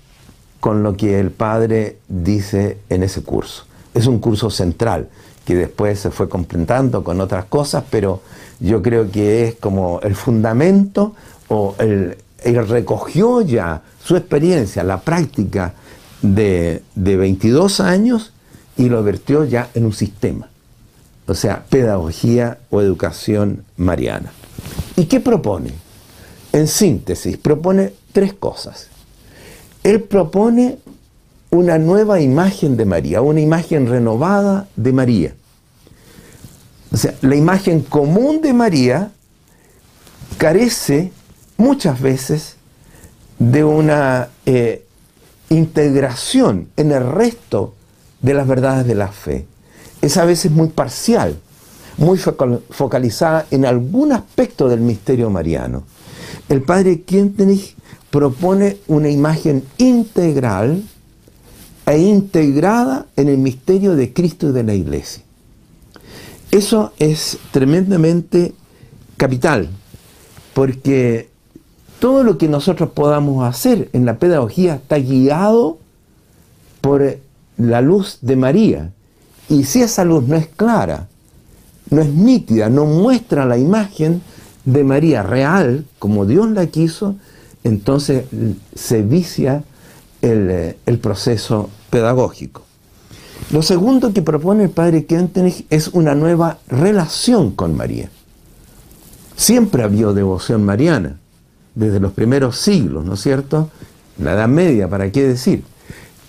con 0.58 0.82
lo 0.82 0.96
que 0.96 1.20
el 1.20 1.30
padre 1.30 1.98
dice 2.08 2.78
en 2.88 3.04
ese 3.04 3.22
curso. 3.22 3.64
Es 3.94 4.08
un 4.08 4.18
curso 4.18 4.50
central 4.50 5.08
que 5.44 5.54
después 5.54 6.00
se 6.00 6.10
fue 6.10 6.28
completando 6.28 7.04
con 7.04 7.20
otras 7.20 7.44
cosas, 7.44 7.84
pero 7.88 8.20
yo 8.60 8.82
creo 8.82 9.10
que 9.10 9.48
es 9.48 9.54
como 9.56 10.00
el 10.02 10.14
fundamento 10.14 11.14
o 11.48 11.74
el, 11.78 12.16
él 12.44 12.68
recogió 12.68 13.40
ya 13.42 13.82
su 14.04 14.16
experiencia, 14.16 14.84
la 14.84 15.00
práctica 15.00 15.74
de, 16.22 16.82
de 16.94 17.16
22 17.16 17.80
años 17.80 18.32
y 18.76 18.88
lo 18.88 19.02
vertió 19.02 19.44
ya 19.44 19.68
en 19.74 19.86
un 19.86 19.92
sistema. 19.92 20.48
O 21.26 21.34
sea, 21.34 21.64
pedagogía 21.68 22.58
o 22.70 22.80
educación 22.80 23.64
mariana. 23.76 24.32
¿Y 24.96 25.04
qué 25.04 25.20
propone? 25.20 25.72
En 26.52 26.66
síntesis, 26.66 27.36
propone 27.36 27.92
tres 28.12 28.32
cosas. 28.32 28.88
Él 29.82 30.02
propone 30.02 30.78
una 31.50 31.78
nueva 31.78 32.20
imagen 32.20 32.76
de 32.76 32.84
María, 32.84 33.22
una 33.22 33.40
imagen 33.40 33.86
renovada 33.86 34.68
de 34.76 34.92
María. 34.92 35.34
O 36.92 36.96
sea, 36.96 37.14
la 37.20 37.36
imagen 37.36 37.82
común 37.82 38.40
de 38.40 38.52
María 38.52 39.12
carece 40.38 41.12
muchas 41.56 42.00
veces 42.00 42.56
de 43.38 43.64
una 43.64 44.28
eh, 44.46 44.84
integración 45.50 46.68
en 46.76 46.92
el 46.92 47.06
resto 47.06 47.74
de 48.22 48.34
las 48.34 48.46
verdades 48.46 48.86
de 48.86 48.94
la 48.94 49.08
fe. 49.08 49.46
Es 50.02 50.16
a 50.16 50.24
veces 50.24 50.50
muy 50.50 50.68
parcial, 50.68 51.38
muy 51.96 52.18
focalizada 52.18 53.46
en 53.50 53.66
algún 53.66 54.12
aspecto 54.12 54.68
del 54.68 54.80
misterio 54.80 55.30
mariano. 55.30 55.84
El 56.48 56.62
padre 56.62 57.02
Kientenich 57.02 57.76
propone 58.10 58.78
una 58.88 59.08
imagen 59.08 59.64
integral 59.78 60.82
e 61.86 61.98
integrada 61.98 63.06
en 63.16 63.28
el 63.28 63.38
misterio 63.38 63.94
de 63.94 64.12
Cristo 64.12 64.48
y 64.48 64.52
de 64.52 64.62
la 64.64 64.74
Iglesia. 64.74 65.22
Eso 66.50 66.92
es 66.98 67.38
tremendamente 67.52 68.54
capital, 69.16 69.68
porque 70.54 71.28
todo 72.00 72.24
lo 72.24 72.38
que 72.38 72.48
nosotros 72.48 72.90
podamos 72.90 73.46
hacer 73.48 73.88
en 73.92 74.04
la 74.06 74.18
pedagogía 74.18 74.76
está 74.76 74.96
guiado 74.96 75.78
por 76.80 77.18
la 77.56 77.80
luz 77.82 78.18
de 78.22 78.36
María. 78.36 78.90
Y 79.48 79.64
si 79.64 79.82
esa 79.82 80.04
luz 80.04 80.26
no 80.26 80.36
es 80.36 80.46
clara, 80.46 81.08
no 81.90 82.00
es 82.00 82.08
nítida, 82.08 82.70
no 82.70 82.86
muestra 82.86 83.44
la 83.44 83.58
imagen 83.58 84.22
de 84.64 84.84
María 84.84 85.22
real, 85.22 85.84
como 85.98 86.24
Dios 86.24 86.50
la 86.50 86.66
quiso, 86.66 87.16
entonces 87.64 88.24
se 88.74 89.02
vicia 89.02 89.64
el, 90.22 90.98
proceso 91.00 91.70
pedagógico. 91.90 92.62
Lo 93.50 93.62
segundo 93.62 94.12
que 94.12 94.22
propone 94.22 94.64
el 94.64 94.70
padre 94.70 95.06
Kentenich 95.06 95.66
es 95.70 95.88
una 95.88 96.14
nueva 96.14 96.58
relación 96.68 97.52
con 97.52 97.76
María. 97.76 98.10
Siempre 99.36 99.82
ha 99.82 99.86
habido 99.86 100.14
devoción 100.14 100.64
mariana, 100.64 101.18
desde 101.74 102.00
los 102.00 102.12
primeros 102.12 102.58
siglos, 102.58 103.04
¿no 103.04 103.14
es 103.14 103.20
cierto? 103.20 103.70
La 104.18 104.34
Edad 104.34 104.48
Media, 104.48 104.88
¿para 104.88 105.10
qué 105.10 105.26
decir? 105.26 105.64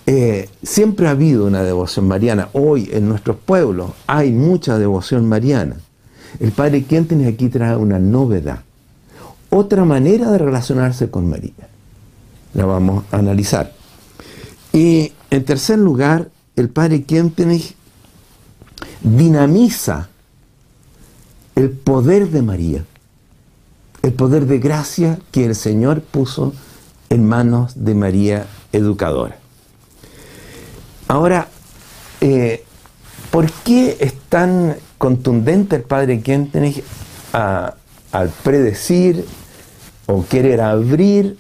Eh, 0.08 0.50
siempre 0.64 1.08
ha 1.08 1.12
habido 1.12 1.46
una 1.46 1.64
devoción 1.64 2.08
mariana. 2.08 2.50
Hoy 2.54 2.90
en 2.92 3.08
nuestros 3.08 3.38
pueblos 3.38 3.92
hay 4.08 4.32
mucha 4.32 4.80
devoción 4.80 5.28
mariana. 5.28 5.78
El 6.40 6.52
padre 6.52 6.84
Kentenich 6.86 7.34
aquí 7.34 7.50
trae 7.50 7.76
una 7.76 8.00
novedad 8.00 8.62
otra 9.52 9.84
manera 9.84 10.32
de 10.32 10.38
relacionarse 10.40 11.12
con 11.12 11.30
María. 11.30 11.68
La 12.54 12.66
vamos 12.66 13.04
a 13.12 13.18
analizar. 13.18 13.74
Y 14.74 15.12
en 15.30 15.44
tercer 15.44 15.78
lugar, 15.78 16.30
el 16.56 16.69
padre 16.69 17.03
Kempenich 17.03 17.76
dinamiza 19.01 20.10
el 21.56 21.69
poder 21.69 22.30
de 22.30 22.42
María, 22.42 22.85
el 24.01 24.14
poder 24.14 24.46
de 24.46 24.60
gracia 24.60 25.19
que 25.32 25.46
el 25.46 25.56
Señor 25.56 26.01
puso 26.01 26.53
en 27.10 27.28
manos 27.28 27.74
de 27.76 27.94
María 27.94 28.48
Educadora. 28.72 29.38
Ahora, 31.08 31.50
eh, 32.22 32.64
¿por 33.32 33.51
qué 33.51 33.98
es 34.00 34.14
tan 34.30 34.78
contundente 34.98 35.76
el 35.76 35.82
padre 35.84 36.22
Kentenich 36.22 36.84
al 37.34 38.30
predecir 38.44 39.26
o 40.06 40.26
querer 40.26 40.62
abrir 40.62 41.38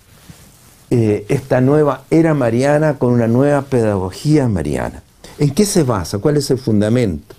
eh, 0.91 1.25
esta 1.29 1.61
nueva 1.61 2.03
era 2.09 2.33
mariana 2.33 2.99
con 2.99 3.13
una 3.13 3.27
nueva 3.27 3.61
pedagogía 3.61 4.47
mariana. 4.49 5.01
¿En 5.39 5.51
qué 5.51 5.65
se 5.65 5.83
basa? 5.83 6.19
¿Cuál 6.19 6.37
es 6.37 6.51
el 6.51 6.57
fundamento? 6.57 7.33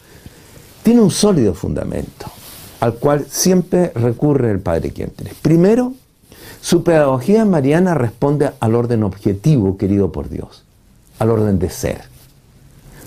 Tiene 0.83 1.03
un 1.03 1.11
sólido 1.11 1.53
fundamento 1.55 2.27
al 2.81 2.95
cual 2.95 3.27
siempre 3.31 3.93
recurre 3.95 4.51
el 4.51 4.59
Padre 4.59 4.91
Quientres. 4.91 5.35
Primero, 5.41 5.93
su 6.61 6.83
pedagogía 6.83 7.45
mariana 7.45 7.95
responde 7.95 8.51
al 8.59 8.75
orden 8.75 9.05
objetivo 9.05 9.77
querido 9.77 10.11
por 10.11 10.29
Dios, 10.29 10.65
al 11.21 11.31
orden 11.31 11.61
de 11.61 11.71
ser. 11.71 12.03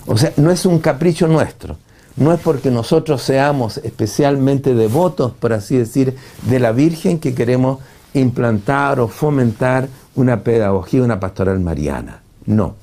O 0.06 0.16
sea, 0.16 0.32
no 0.36 0.50
es 0.50 0.64
un 0.64 0.78
capricho 0.78 1.28
nuestro, 1.28 1.76
no 2.16 2.32
es 2.32 2.40
porque 2.40 2.70
nosotros 2.70 3.20
seamos 3.20 3.78
especialmente 3.78 4.74
devotos, 4.74 5.32
por 5.32 5.52
así 5.52 5.76
decir, 5.76 6.16
de 6.48 6.58
la 6.58 6.72
Virgen 6.72 7.18
que 7.18 7.34
queremos 7.34 7.80
implantar 8.20 9.00
o 9.00 9.08
fomentar 9.08 9.88
una 10.14 10.42
pedagogía, 10.42 11.02
una 11.02 11.20
pastoral 11.20 11.60
mariana. 11.60 12.22
No. 12.46 12.74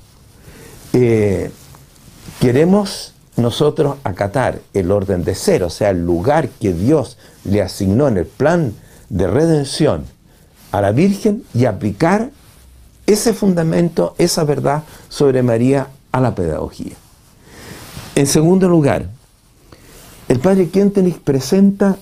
Eh, 0.92 1.50
queremos 2.40 3.14
nosotros 3.36 3.96
acatar 4.04 4.60
el 4.72 4.90
orden 4.90 5.24
de 5.24 5.34
ser, 5.34 5.64
o 5.64 5.70
sea, 5.70 5.90
el 5.90 6.04
lugar 6.04 6.48
que 6.48 6.72
Dios 6.72 7.18
le 7.44 7.62
asignó 7.62 8.08
en 8.08 8.18
el 8.18 8.26
plan 8.26 8.74
de 9.08 9.26
redención 9.26 10.04
a 10.70 10.80
la 10.80 10.92
Virgen 10.92 11.44
y 11.52 11.64
aplicar 11.64 12.30
ese 13.06 13.34
fundamento, 13.34 14.14
esa 14.18 14.44
verdad 14.44 14.84
sobre 15.08 15.42
María 15.42 15.88
a 16.12 16.20
la 16.20 16.34
pedagogía. 16.34 16.94
En 18.14 18.26
segundo 18.26 18.68
lugar, 18.68 19.06
el 20.28 20.38
padre 20.38 20.68
Kentenich 20.68 21.18
presenta 21.18 21.96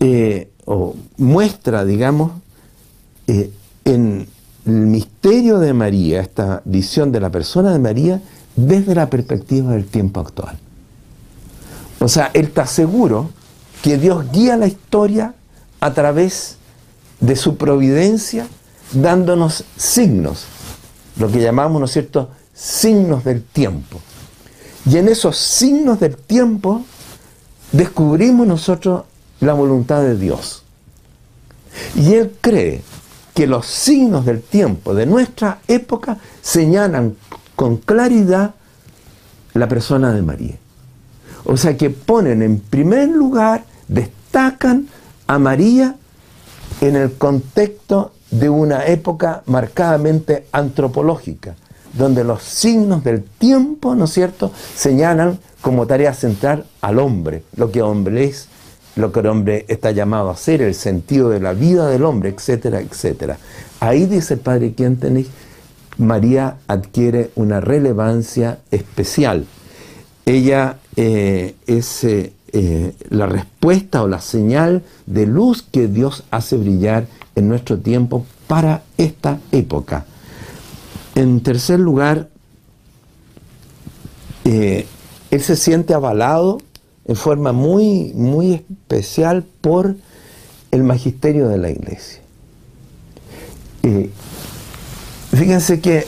eh, 0.00 0.50
o 0.70 0.94
muestra, 1.16 1.86
digamos, 1.86 2.32
eh, 3.26 3.50
en 3.86 4.28
el 4.66 4.72
misterio 4.72 5.60
de 5.60 5.72
María, 5.72 6.20
esta 6.20 6.60
visión 6.66 7.10
de 7.10 7.20
la 7.20 7.30
persona 7.30 7.72
de 7.72 7.78
María, 7.78 8.20
desde 8.54 8.94
la 8.94 9.08
perspectiva 9.08 9.72
del 9.72 9.86
tiempo 9.86 10.20
actual. 10.20 10.58
O 12.00 12.08
sea, 12.08 12.30
él 12.34 12.46
está 12.46 12.66
seguro 12.66 13.30
que 13.80 13.96
Dios 13.96 14.30
guía 14.30 14.58
la 14.58 14.66
historia 14.66 15.34
a 15.80 15.94
través 15.94 16.58
de 17.20 17.34
su 17.34 17.56
providencia, 17.56 18.46
dándonos 18.92 19.64
signos, 19.74 20.44
lo 21.16 21.32
que 21.32 21.40
llamamos, 21.40 21.80
¿no 21.80 21.86
es 21.86 21.92
cierto?, 21.92 22.28
signos 22.52 23.24
del 23.24 23.42
tiempo. 23.42 24.00
Y 24.84 24.98
en 24.98 25.08
esos 25.08 25.38
signos 25.38 25.98
del 25.98 26.18
tiempo 26.18 26.82
descubrimos 27.72 28.46
nosotros 28.46 29.04
la 29.40 29.52
voluntad 29.54 30.02
de 30.02 30.16
Dios. 30.16 30.62
Y 31.94 32.14
él 32.14 32.34
cree 32.40 32.82
que 33.34 33.46
los 33.46 33.66
signos 33.66 34.24
del 34.24 34.42
tiempo 34.42 34.94
de 34.94 35.06
nuestra 35.06 35.60
época 35.68 36.18
señalan 36.42 37.16
con 37.54 37.76
claridad 37.76 38.54
la 39.54 39.68
persona 39.68 40.12
de 40.12 40.22
María. 40.22 40.56
O 41.44 41.56
sea 41.56 41.76
que 41.76 41.90
ponen 41.90 42.42
en 42.42 42.58
primer 42.60 43.08
lugar, 43.08 43.64
destacan 43.86 44.88
a 45.26 45.38
María 45.38 45.96
en 46.80 46.96
el 46.96 47.14
contexto 47.14 48.12
de 48.30 48.48
una 48.48 48.86
época 48.86 49.42
marcadamente 49.46 50.46
antropológica, 50.52 51.54
donde 51.92 52.24
los 52.24 52.42
signos 52.42 53.02
del 53.04 53.22
tiempo, 53.22 53.94
¿no 53.94 54.04
es 54.04 54.12
cierto?, 54.12 54.52
señalan 54.74 55.38
como 55.60 55.86
tarea 55.86 56.12
central 56.12 56.66
al 56.80 56.98
hombre, 56.98 57.44
lo 57.56 57.70
que 57.70 57.82
hombre 57.82 58.24
es, 58.24 58.48
lo 58.98 59.12
que 59.12 59.20
el 59.20 59.26
hombre 59.26 59.64
está 59.68 59.92
llamado 59.92 60.28
a 60.28 60.36
ser, 60.36 60.60
el 60.60 60.74
sentido 60.74 61.30
de 61.30 61.38
la 61.38 61.52
vida 61.52 61.88
del 61.88 62.04
hombre, 62.04 62.30
etcétera, 62.30 62.80
etcétera. 62.80 63.38
Ahí 63.78 64.06
dice 64.06 64.34
el 64.34 64.40
padre 64.40 64.72
Quentenich, 64.72 65.28
María 65.98 66.56
adquiere 66.66 67.30
una 67.36 67.60
relevancia 67.60 68.58
especial. 68.72 69.46
Ella 70.26 70.78
eh, 70.96 71.54
es 71.66 72.02
eh, 72.02 72.32
eh, 72.52 72.92
la 73.08 73.26
respuesta 73.26 74.02
o 74.02 74.08
la 74.08 74.20
señal 74.20 74.82
de 75.06 75.26
luz 75.26 75.62
que 75.62 75.86
Dios 75.86 76.24
hace 76.32 76.56
brillar 76.56 77.06
en 77.36 77.48
nuestro 77.48 77.78
tiempo 77.78 78.26
para 78.48 78.82
esta 78.96 79.38
época. 79.52 80.06
En 81.14 81.40
tercer 81.40 81.78
lugar, 81.78 82.28
él 84.44 85.42
se 85.42 85.56
siente 85.56 85.92
avalado 85.92 86.58
en 87.08 87.16
forma 87.16 87.52
muy, 87.52 88.12
muy 88.14 88.52
especial 88.52 89.44
por 89.62 89.96
el 90.70 90.82
magisterio 90.84 91.48
de 91.48 91.58
la 91.58 91.70
iglesia. 91.70 92.20
fíjense 95.32 95.80
que 95.80 96.06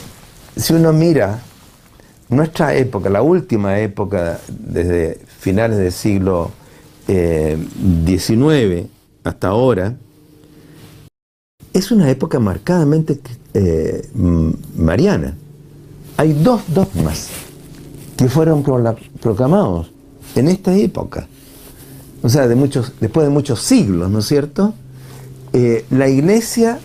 si 0.55 0.73
uno 0.73 0.93
mira 0.93 1.41
nuestra 2.29 2.75
época, 2.75 3.09
la 3.09 3.23
última 3.23 3.79
época, 3.79 4.39
desde 4.47 5.19
finales 5.39 5.79
del 5.79 5.91
siglo 5.91 6.51
XIX 7.07 8.29
eh, 8.43 8.87
hasta 9.23 9.47
ahora, 9.47 9.95
es 11.73 11.91
una 11.91 12.11
época 12.11 12.39
marcadamente 12.39 13.19
eh, 13.55 14.07
mariana. 14.75 15.35
Hay 16.17 16.33
dos 16.33 16.61
dogmas 16.67 17.29
que 18.17 18.29
fueron 18.29 18.63
proclamados 19.19 19.91
en 20.35 20.47
esta 20.47 20.75
época, 20.75 21.27
o 22.23 22.29
sea, 22.29 22.47
después 22.47 23.25
de 23.25 23.29
muchos 23.29 23.61
siglos, 23.61 24.11
¿no 24.11 24.19
es 24.19 24.25
cierto? 24.25 24.73
Eh, 25.53 25.85
la 25.89 26.07
iglesia 26.07 26.79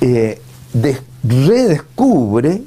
eh, 0.00 0.40
redescubre 1.22 2.62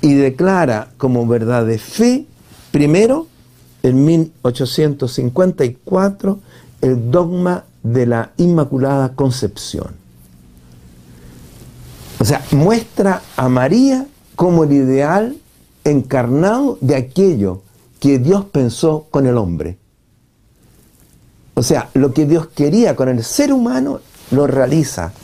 y 0.00 0.14
declara 0.14 0.90
como 0.96 1.24
verdad 1.26 1.64
de 1.64 1.78
fe, 1.78 2.26
primero, 2.72 3.28
en 3.82 4.04
1854, 4.04 6.40
el 6.80 7.10
dogma 7.10 7.64
de 7.82 8.06
la 8.06 8.30
Inmaculada 8.36 9.14
Concepción. 9.14 9.92
O 12.18 12.24
sea, 12.24 12.42
muestra 12.52 13.22
a 13.36 13.48
María 13.48 14.06
como 14.36 14.62
el 14.64 14.72
ideal 14.72 15.36
encarnado 15.84 16.78
de 16.80 16.96
aquello 16.96 17.62
que 18.04 18.18
Dios 18.18 18.44
pensó 18.44 19.06
con 19.10 19.26
el 19.26 19.38
hombre. 19.38 19.78
O 21.54 21.62
sea, 21.62 21.88
lo 21.94 22.12
que 22.12 22.26
Dios 22.26 22.48
quería 22.48 22.94
con 22.96 23.08
el 23.08 23.24
ser 23.24 23.50
humano 23.50 24.00
lo 24.30 24.46
realiza, 24.46 25.14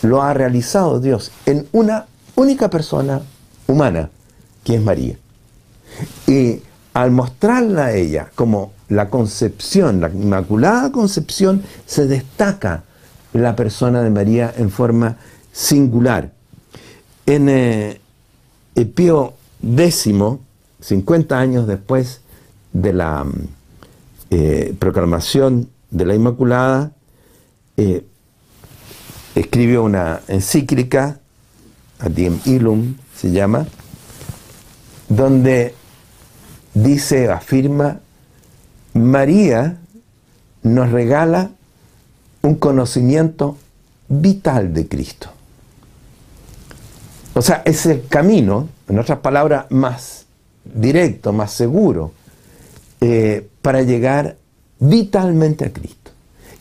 lo 0.00 0.22
ha 0.22 0.32
realizado 0.32 1.00
Dios 1.00 1.30
en 1.44 1.68
una 1.70 2.06
única 2.34 2.70
persona 2.70 3.20
humana, 3.66 4.08
que 4.64 4.76
es 4.76 4.82
María. 4.82 5.18
Y 6.26 6.62
al 6.94 7.10
mostrarla 7.10 7.84
a 7.84 7.92
ella 7.92 8.30
como 8.34 8.72
la 8.88 9.10
concepción, 9.10 10.00
la 10.00 10.08
inmaculada 10.08 10.90
concepción, 10.90 11.62
se 11.84 12.06
destaca 12.06 12.84
la 13.34 13.54
persona 13.54 14.00
de 14.00 14.08
María 14.08 14.54
en 14.56 14.70
forma 14.70 15.18
singular. 15.52 16.32
En 17.26 17.50
eh, 17.50 18.00
Pío 18.94 19.34
X, 19.62 20.08
50 20.80 21.38
años 21.38 21.66
después 21.66 22.20
de 22.72 22.92
la 22.92 23.26
eh, 24.30 24.74
proclamación 24.78 25.70
de 25.90 26.06
la 26.06 26.14
Inmaculada, 26.14 26.92
eh, 27.76 28.04
escribió 29.34 29.84
una 29.84 30.20
encíclica, 30.28 31.20
Adiem 31.98 32.38
Ilum 32.44 32.96
se 33.16 33.30
llama, 33.30 33.66
donde 35.08 35.74
dice, 36.74 37.30
afirma, 37.30 38.00
María 38.94 39.78
nos 40.62 40.90
regala 40.90 41.50
un 42.42 42.54
conocimiento 42.56 43.56
vital 44.08 44.72
de 44.74 44.86
Cristo. 44.86 45.30
O 47.34 47.42
sea, 47.42 47.62
es 47.64 47.86
el 47.86 48.06
camino, 48.08 48.68
en 48.88 48.98
otras 48.98 49.18
palabras, 49.20 49.66
más 49.70 50.27
directo, 50.74 51.32
más 51.32 51.52
seguro, 51.52 52.12
eh, 53.00 53.48
para 53.62 53.82
llegar 53.82 54.36
vitalmente 54.78 55.64
a 55.64 55.72
Cristo. 55.72 56.10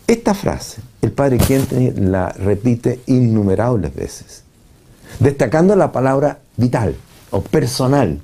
Esta 0.07 0.33
frase, 0.33 0.81
el 1.01 1.11
padre 1.11 1.37
Quien 1.37 2.11
la 2.11 2.29
repite 2.29 3.01
innumerables 3.07 3.93
veces, 3.93 4.43
destacando 5.19 5.75
la 5.75 5.91
palabra 5.91 6.39
vital 6.55 6.95
o 7.31 7.41
personal. 7.41 8.19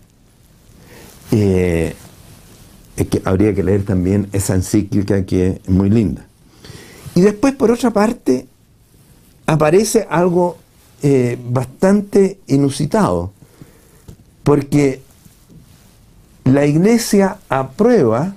Eh, 1.32 1.96
que 3.10 3.22
habría 3.26 3.56
que 3.56 3.64
leer 3.64 3.84
también 3.84 4.30
esa 4.34 4.54
encíclica 4.54 5.26
que 5.26 5.48
es 5.48 5.70
muy 5.70 5.90
linda. 5.90 6.28
Y 7.16 7.22
después, 7.22 7.54
por 7.56 7.72
otra 7.72 7.92
parte, 7.92 8.48
aparece 9.46 10.08
algo 10.10 10.58
eh, 11.02 11.38
bastante 11.50 12.40
inusitado, 12.48 13.32
porque 14.44 15.02
la 16.46 16.66
iglesia 16.66 17.38
aprueba 17.50 18.36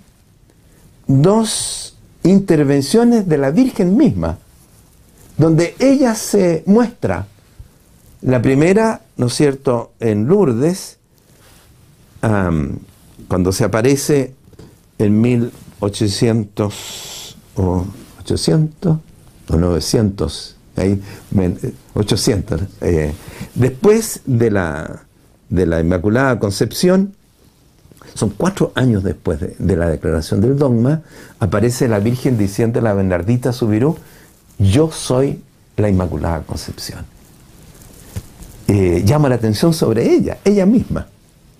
dos 1.07 1.97
intervenciones 2.23 3.29
de 3.29 3.39
la 3.39 3.51
Virgen 3.51 3.97
misma, 3.97 4.37
donde 5.39 5.75
ella 5.79 6.15
se 6.15 6.63
muestra. 6.67 7.27
La 8.23 8.41
primera, 8.43 9.03
¿no 9.17 9.27
es 9.27 9.35
cierto?, 9.35 9.93
en 10.01 10.27
Lourdes, 10.27 10.99
cuando 13.29 13.53
se 13.53 13.65
aparece 13.65 14.35
en 14.99 15.21
1800 15.21 17.37
o 17.57 17.87
800 18.21 18.99
o 19.49 19.57
900, 19.57 20.57
ahí, 20.77 21.01
800. 21.95 22.63
Eh, 22.81 23.13
después 23.55 24.23
de 24.27 24.51
la, 24.51 25.07
de 25.49 25.67
la 25.67 25.81
Inmaculada 25.81 26.39
Concepción, 26.39 27.16
son 28.17 28.31
cuatro 28.31 28.73
años 28.75 29.03
después 29.03 29.39
de, 29.41 29.77
la 29.77 29.89
declaración 29.89 30.41
del 30.41 30.59
dogma, 30.59 31.03
aparece 31.39 31.87
la 31.87 31.99
Virgen 31.99 32.39
diciendo 32.39 32.81
a 32.81 32.83
la 32.83 32.95
Bernardita 32.95 33.53
Subirú, 33.53 33.97
yo 34.59 34.91
soy 34.91 35.43
la 35.77 35.89
Inmaculada 35.89 36.43
Concepción. 36.43 37.05
Eh, 38.69 39.03
llama 39.05 39.29
la 39.29 39.35
atención 39.35 39.75
sobre 39.75 40.11
ella, 40.11 40.39
ella 40.45 40.65
misma. 40.65 41.07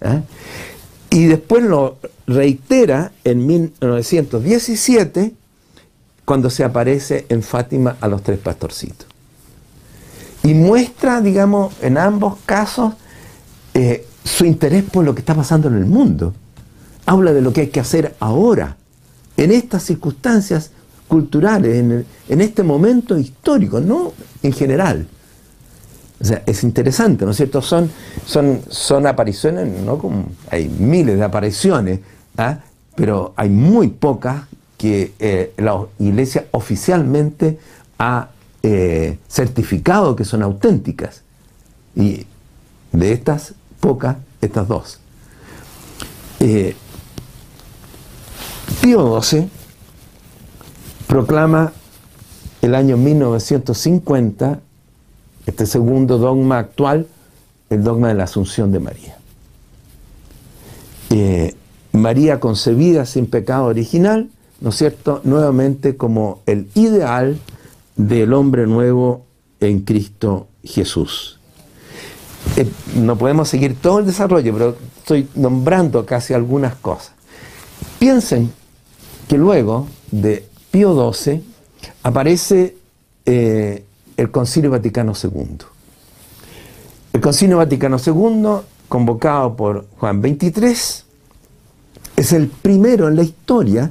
¿eh? 0.01 0.23
Y 1.11 1.27
después 1.27 1.63
lo 1.63 1.99
reitera 2.27 3.13
en 3.23 3.47
1917, 3.47 5.35
cuando 6.25 6.51
se 6.51 6.65
aparece 6.65 7.27
en 7.29 7.43
Fátima 7.43 7.97
a 8.01 8.09
los 8.09 8.23
tres 8.23 8.39
pastorcitos. 8.39 9.07
Y 10.43 10.55
muestra, 10.55 11.21
digamos, 11.21 11.75
en 11.83 11.99
ambos 11.99 12.39
casos, 12.47 12.95
eh, 13.75 14.07
su 14.25 14.45
interés 14.45 14.83
por 14.85 15.05
lo 15.05 15.15
que 15.15 15.21
está 15.21 15.35
pasando 15.35 15.69
en 15.69 15.75
el 15.75 15.85
mundo 15.85 16.35
habla 17.07 17.33
de 17.33 17.41
lo 17.41 17.53
que 17.53 17.63
hay 17.63 17.69
que 17.69 17.81
hacer 17.81 18.15
ahora, 18.21 18.77
en 19.37 19.53
estas 19.53 19.85
circunstancias 19.85 20.73
culturales, 21.09 22.05
en, 22.29 22.41
este 22.41 22.63
momento 22.63 23.17
histórico, 23.17 23.81
no 23.81 24.13
en 24.43 24.53
general. 24.53 25.07
O 26.21 26.25
sea, 26.25 26.43
es 26.47 26.65
interesante, 26.65 27.25
¿no 27.25 27.31
es 27.31 27.37
cierto? 27.37 27.63
Son, 27.63 27.91
son, 28.25 28.61
son 28.69 29.07
apariciones, 29.07 29.69
¿no? 29.85 29.99
Como 29.99 30.27
hay 30.51 30.69
miles 30.69 31.19
de 31.19 31.25
apariciones, 31.25 32.01
¿ah? 32.39 32.59
pero 32.95 33.35
hay 33.37 33.51
muy 33.51 33.89
pocas 33.89 34.45
que 34.79 35.13
eh, 35.19 35.53
la 35.59 35.87
iglesia 35.99 36.47
oficialmente 36.53 37.59
ha 37.99 38.31
eh, 38.63 39.19
certificado 39.29 40.17
que 40.17 40.25
son 40.25 40.43
auténticas. 40.43 41.23
Y 41.95 42.27
de 42.93 43.13
estas 43.13 43.55
pocas, 43.81 44.17
estas 44.41 44.69
dos. 44.69 45.01
Eh, 46.41 46.75
Pío 48.81 49.21
XII 49.21 49.49
proclama 51.07 51.73
el 52.63 52.75
año 52.75 52.97
1950 52.97 54.61
este 55.47 55.67
segundo 55.67 56.19
dogma 56.19 56.59
actual, 56.59 57.07
el 57.71 57.85
dogma 57.85 58.09
de 58.09 58.15
la 58.15 58.25
Asunción 58.25 58.73
de 58.73 58.81
María. 58.81 59.17
Eh, 61.11 61.55
María 61.93 62.41
concebida 62.41 63.07
sin 63.07 63.27
pecado 63.27 63.67
original, 63.67 64.29
¿no 64.61 64.71
es 64.71 64.77
cierto?, 64.77 65.21
nuevamente 65.25 65.97
como 65.97 66.41
el 66.47 66.69
ideal 66.75 67.39
del 67.97 68.33
hombre 68.35 68.67
nuevo 68.67 69.25
en 69.61 69.81
Cristo 69.81 70.49
Jesús. 70.63 71.39
Eh, 72.57 72.69
no 72.97 73.17
podemos 73.17 73.49
seguir 73.49 73.77
todo 73.77 74.01
el 74.01 74.07
desarrollo, 74.07 74.53
pero 74.53 74.77
estoy 74.99 75.29
nombrando 75.35 76.05
casi 76.05 76.35
algunas 76.35 76.75
cosas. 76.75 77.13
Piensen 77.99 78.53
que 79.29 79.39
luego 79.39 79.89
de 80.11 80.47
Pío 80.71 81.13
XII 81.13 81.43
aparece 82.03 82.77
eh, 83.25 83.85
el 84.17 84.31
Concilio 84.31 84.71
Vaticano 84.71 85.13
II. 85.21 85.59
El 87.13 87.21
Concilio 87.21 87.59
Vaticano 87.59 87.99
II, 88.05 88.63
convocado 88.89 89.57
por 89.57 89.87
Juan 89.99 90.21
XXIII, 90.21 91.05
es 92.17 92.33
el 92.33 92.49
primero 92.49 93.09
en 93.09 93.17
la 93.17 93.23
historia 93.23 93.91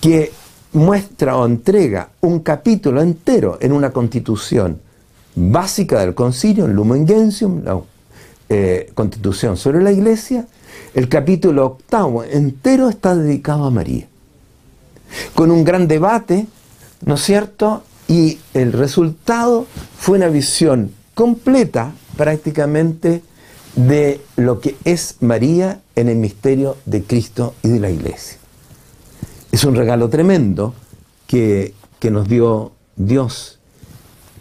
que 0.00 0.32
muestra 0.72 1.36
o 1.36 1.46
entrega 1.46 2.10
un 2.20 2.40
capítulo 2.40 3.02
entero 3.02 3.58
en 3.60 3.72
una 3.72 3.90
constitución 3.90 4.80
básica 5.34 6.00
del 6.00 6.14
concilio, 6.14 6.64
en 6.64 6.74
Lumen 6.74 7.06
Gentium, 7.06 7.62
la 7.64 7.80
eh, 8.48 8.90
constitución 8.94 9.56
sobre 9.56 9.82
la 9.82 9.92
iglesia, 9.92 10.46
el 10.94 11.08
capítulo 11.08 11.66
octavo 11.66 12.24
entero 12.24 12.88
está 12.88 13.14
dedicado 13.14 13.64
a 13.64 13.70
María. 13.70 14.06
Con 15.34 15.50
un 15.50 15.64
gran 15.64 15.88
debate, 15.88 16.46
¿no 17.04 17.14
es 17.14 17.22
cierto? 17.22 17.82
Y 18.08 18.38
el 18.54 18.72
resultado 18.72 19.66
fue 19.98 20.18
una 20.18 20.28
visión 20.28 20.92
completa 21.14 21.92
prácticamente 22.16 23.22
de 23.76 24.20
lo 24.36 24.60
que 24.60 24.76
es 24.84 25.16
María 25.20 25.80
en 25.94 26.08
el 26.08 26.16
misterio 26.16 26.76
de 26.86 27.02
Cristo 27.02 27.54
y 27.62 27.68
de 27.68 27.80
la 27.80 27.90
iglesia. 27.90 28.38
Es 29.52 29.64
un 29.64 29.74
regalo 29.74 30.08
tremendo 30.08 30.74
que, 31.26 31.74
nos 32.10 32.28
dio 32.28 32.72
Dios, 32.96 33.58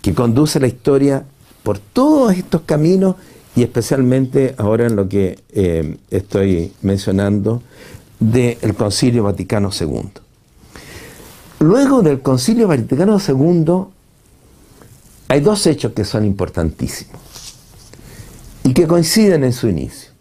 que 0.01 0.13
conduce 0.13 0.59
la 0.59 0.67
historia 0.67 1.25
por 1.63 1.77
todos 1.77 2.33
estos 2.33 2.61
caminos 2.61 3.15
y 3.59 3.63
especialmente 3.63 4.55
ahora 4.57 4.85
en 4.85 4.95
lo 4.95 5.09
que 5.09 5.37
eh, 5.51 5.97
estoy 6.11 6.71
mencionando 6.81 7.61
del 8.17 8.73
Concilio 8.73 9.23
Vaticano 9.23 9.69
II. 9.77 10.11
Luego 11.59 12.01
del 12.01 12.21
Concilio 12.21 12.69
Vaticano 12.69 13.17
II 13.19 13.83
hay 15.27 15.41
dos 15.41 15.67
hechos 15.67 15.91
que 15.91 16.05
son 16.05 16.23
importantísimos 16.23 17.21
y 18.63 18.73
que 18.73 18.87
coinciden 18.87 19.43
en 19.43 19.51
su 19.51 19.67
inicio. 19.67 20.11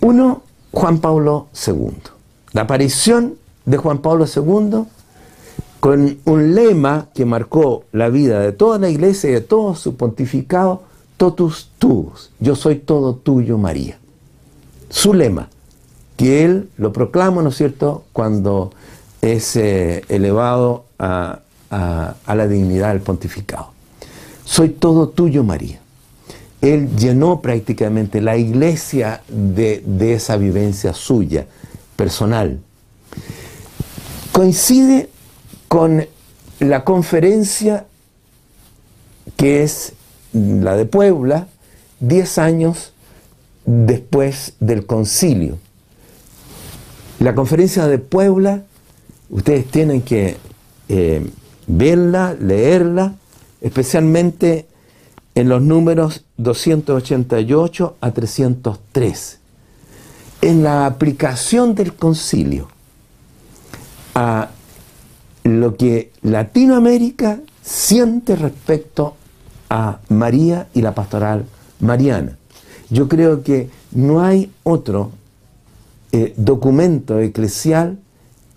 Uno, 0.00 0.44
Juan 0.70 1.00
Pablo 1.00 1.48
II. 1.66 1.90
La 2.52 2.62
aparición 2.62 3.38
de 3.64 3.76
Juan 3.76 3.98
Pablo 3.98 4.26
II 4.32 4.84
con 5.80 6.18
un 6.24 6.54
lema 6.54 7.08
que 7.12 7.24
marcó 7.24 7.86
la 7.90 8.08
vida 8.08 8.38
de 8.38 8.52
toda 8.52 8.78
la 8.78 8.88
iglesia 8.88 9.30
y 9.30 9.32
de 9.32 9.40
todo 9.40 9.74
su 9.74 9.96
pontificado, 9.96 10.89
totus 11.20 11.68
tuus, 11.78 12.30
yo 12.40 12.56
soy 12.56 12.76
todo 12.76 13.14
tuyo 13.14 13.58
María. 13.58 13.98
Su 14.88 15.12
lema, 15.12 15.50
que 16.16 16.44
él 16.44 16.70
lo 16.78 16.94
proclama, 16.94 17.42
¿no 17.42 17.50
es 17.50 17.56
cierto?, 17.56 18.04
cuando 18.14 18.72
es 19.20 19.54
eh, 19.56 20.02
elevado 20.08 20.86
a, 20.98 21.40
la 21.70 22.48
dignidad 22.48 22.92
del 22.92 23.02
pontificado. 23.02 23.72
Soy 24.46 24.70
todo 24.70 25.10
tuyo 25.10 25.44
María. 25.44 25.80
Él 26.62 26.96
llenó 26.96 27.42
prácticamente 27.42 28.22
la 28.22 28.38
iglesia 28.38 29.20
de, 29.28 29.82
de 29.84 30.14
esa 30.14 30.38
vivencia 30.38 30.94
suya, 30.94 31.46
personal 31.96 32.60
coincide 34.32 35.10
con 35.68 36.06
la 36.60 36.82
conferencia 36.82 37.84
que 39.36 39.62
es 39.62 39.92
la 40.32 40.76
de 40.76 40.84
Puebla, 40.84 41.48
10 42.00 42.38
años 42.38 42.92
después 43.64 44.54
del 44.60 44.86
concilio. 44.86 45.58
La 47.18 47.34
conferencia 47.34 47.86
de 47.86 47.98
Puebla, 47.98 48.62
ustedes 49.28 49.66
tienen 49.66 50.02
que 50.02 50.36
eh, 50.88 51.28
verla, 51.66 52.34
leerla, 52.40 53.14
especialmente 53.60 54.66
en 55.34 55.48
los 55.48 55.62
números 55.62 56.24
288 56.38 57.96
a 58.00 58.10
303. 58.10 59.38
En 60.42 60.62
la 60.62 60.86
aplicación 60.86 61.74
del 61.74 61.94
concilio 61.94 62.68
a 64.14 64.50
lo 65.44 65.76
que 65.76 66.12
Latinoamérica 66.22 67.40
siente 67.62 68.36
respecto 68.36 69.16
a 69.70 70.00
María 70.10 70.66
y 70.74 70.82
la 70.82 70.94
pastoral 70.94 71.46
mariana. 71.80 72.36
Yo 72.90 73.08
creo 73.08 73.42
que 73.42 73.70
no 73.92 74.20
hay 74.20 74.52
otro 74.62 75.12
eh, 76.12 76.34
documento 76.36 77.18
eclesial 77.18 77.98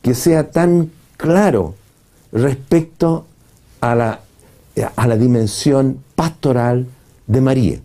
que 0.02 0.16
sea 0.16 0.52
tan 0.52 0.92
claro 1.16 1.76
respecto 2.34 3.26
a 3.80 3.96
la, 3.96 4.20
a 4.96 5.08
la 5.08 5.18
dimensión 5.18 6.00
pastoral 6.16 6.88
de 7.28 7.42
María, 7.42 7.80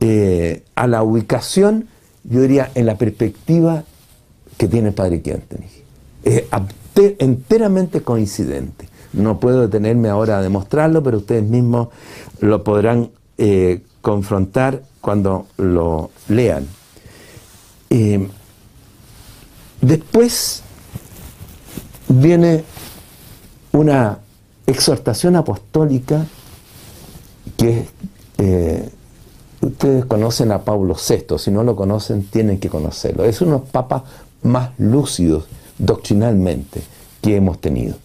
eh, 0.00 0.62
a 0.74 0.86
la 0.86 1.02
ubicación, 1.02 1.88
yo 2.24 2.40
diría, 2.40 2.70
en 2.74 2.86
la 2.86 2.96
perspectiva 2.96 3.84
que 4.56 4.68
tiene 4.68 4.88
el 4.88 4.94
Padre 4.94 5.20
Quintanilla 5.20 5.78
es 6.24 6.44
enteramente 7.18 8.02
coincidente. 8.02 8.87
No 9.12 9.40
puedo 9.40 9.62
detenerme 9.62 10.08
ahora 10.08 10.38
a 10.38 10.42
demostrarlo, 10.42 11.02
pero 11.02 11.18
ustedes 11.18 11.44
mismos 11.44 11.88
lo 12.40 12.62
podrán 12.62 13.10
eh, 13.38 13.82
confrontar 14.00 14.82
cuando 15.00 15.46
lo 15.56 16.10
lean. 16.28 16.66
Eh, 17.90 18.28
después 19.80 20.62
viene 22.08 22.64
una 23.72 24.18
exhortación 24.66 25.36
apostólica 25.36 26.26
que 27.56 27.88
eh, 28.38 28.88
ustedes 29.60 30.04
conocen 30.04 30.52
a 30.52 30.64
Pablo 30.64 30.94
VI, 30.94 31.38
si 31.38 31.50
no 31.50 31.62
lo 31.64 31.74
conocen 31.76 32.24
tienen 32.24 32.58
que 32.58 32.68
conocerlo. 32.68 33.24
Es 33.24 33.40
uno 33.40 33.52
de 33.52 33.58
los 33.60 33.68
papas 33.70 34.02
más 34.42 34.70
lúcidos 34.78 35.46
doctrinalmente 35.78 36.82
que 37.22 37.36
hemos 37.36 37.60
tenido. 37.60 37.96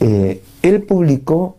Eh, 0.00 0.42
él 0.62 0.82
publicó 0.82 1.56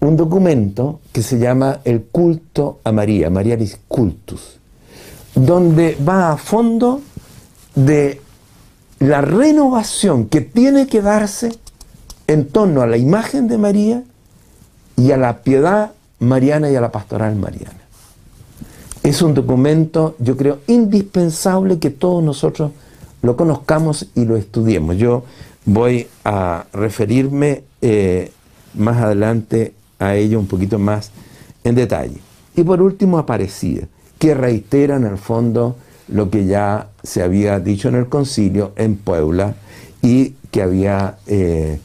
un 0.00 0.16
documento 0.16 1.00
que 1.12 1.22
se 1.22 1.38
llama 1.38 1.80
El 1.84 2.02
culto 2.04 2.80
a 2.84 2.92
María, 2.92 3.30
Marialis 3.30 3.78
Cultus, 3.88 4.58
donde 5.34 5.96
va 6.06 6.32
a 6.32 6.36
fondo 6.36 7.00
de 7.74 8.20
la 9.00 9.20
renovación 9.20 10.26
que 10.26 10.40
tiene 10.40 10.86
que 10.86 11.02
darse 11.02 11.52
en 12.26 12.48
torno 12.48 12.82
a 12.82 12.86
la 12.86 12.96
imagen 12.96 13.48
de 13.48 13.58
María 13.58 14.02
y 14.96 15.12
a 15.12 15.16
la 15.16 15.42
piedad 15.42 15.92
mariana 16.18 16.70
y 16.70 16.76
a 16.76 16.80
la 16.80 16.90
pastoral 16.90 17.36
mariana. 17.36 17.78
Es 19.02 19.22
un 19.22 19.34
documento, 19.34 20.16
yo 20.18 20.36
creo, 20.36 20.58
indispensable 20.66 21.78
que 21.78 21.90
todos 21.90 22.22
nosotros 22.22 22.72
lo 23.22 23.36
conozcamos 23.36 24.06
y 24.14 24.24
lo 24.24 24.36
estudiemos. 24.36 24.96
Yo 24.96 25.24
voy 25.68 26.08
a 26.24 26.64
referirme 26.72 27.62
eh, 27.82 28.32
más 28.72 28.96
adelante 29.02 29.74
a 29.98 30.14
ello 30.14 30.40
un 30.40 30.46
poquito 30.46 30.78
más 30.78 31.10
en 31.62 31.74
detalle. 31.74 32.16
Y 32.56 32.62
por 32.62 32.80
último, 32.80 33.18
Aparecida, 33.18 33.86
que 34.18 34.34
reitera 34.34 34.96
en 34.96 35.04
el 35.04 35.18
fondo 35.18 35.76
lo 36.08 36.30
que 36.30 36.46
ya 36.46 36.88
se 37.02 37.22
había 37.22 37.60
dicho 37.60 37.88
en 37.88 37.96
el 37.96 38.08
concilio 38.08 38.72
en 38.76 38.96
Puebla 38.96 39.56
y 40.00 40.30
que 40.50 40.62
había 40.62 41.18
eh, 41.26 41.78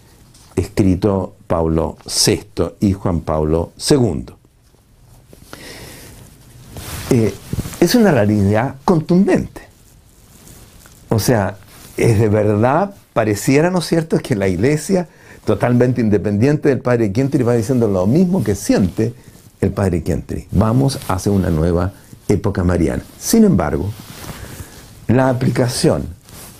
escrito 0.56 1.36
Pablo 1.46 1.98
VI 2.06 2.76
y 2.80 2.94
Juan 2.94 3.20
Pablo 3.20 3.74
II. 3.90 4.26
Eh, 7.10 7.34
es 7.82 7.96
una 7.96 8.12
realidad 8.12 8.76
contundente. 8.86 9.62
O 11.10 11.20
sea, 11.20 11.58
es 11.98 12.18
de 12.18 12.30
verdad, 12.30 12.96
pareciera, 13.14 13.70
¿no 13.70 13.80
es 13.80 13.86
cierto?, 13.86 14.18
que 14.20 14.36
la 14.36 14.48
iglesia, 14.48 15.08
totalmente 15.46 16.02
independiente 16.02 16.70
del 16.70 16.80
Padre 16.80 17.12
Quintri, 17.12 17.44
va 17.44 17.54
diciendo 17.54 17.88
lo 17.88 18.06
mismo 18.08 18.44
que 18.44 18.56
siente 18.56 19.14
el 19.62 19.72
Padre 19.72 20.04
Quintri. 20.04 20.48
Vamos 20.52 21.00
hacia 21.08 21.32
una 21.32 21.50
nueva 21.50 21.94
época 22.28 22.64
mariana. 22.64 23.04
Sin 23.20 23.44
embargo, 23.44 23.90
la 25.08 25.30
aplicación 25.30 26.08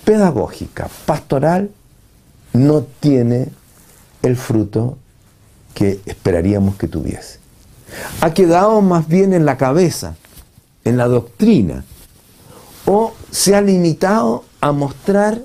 pedagógica, 0.04 0.88
pastoral, 1.06 1.70
no 2.52 2.82
tiene 3.00 3.48
el 4.22 4.36
fruto 4.36 4.96
que 5.74 6.00
esperaríamos 6.06 6.76
que 6.76 6.88
tuviese. 6.88 7.38
Ha 8.20 8.32
quedado 8.32 8.80
más 8.80 9.08
bien 9.08 9.32
en 9.32 9.44
la 9.44 9.56
cabeza, 9.56 10.14
en 10.84 10.96
la 10.96 11.08
doctrina, 11.08 11.84
o 12.86 13.12
se 13.30 13.54
ha 13.54 13.60
limitado 13.60 14.44
a 14.60 14.72
mostrar 14.72 15.40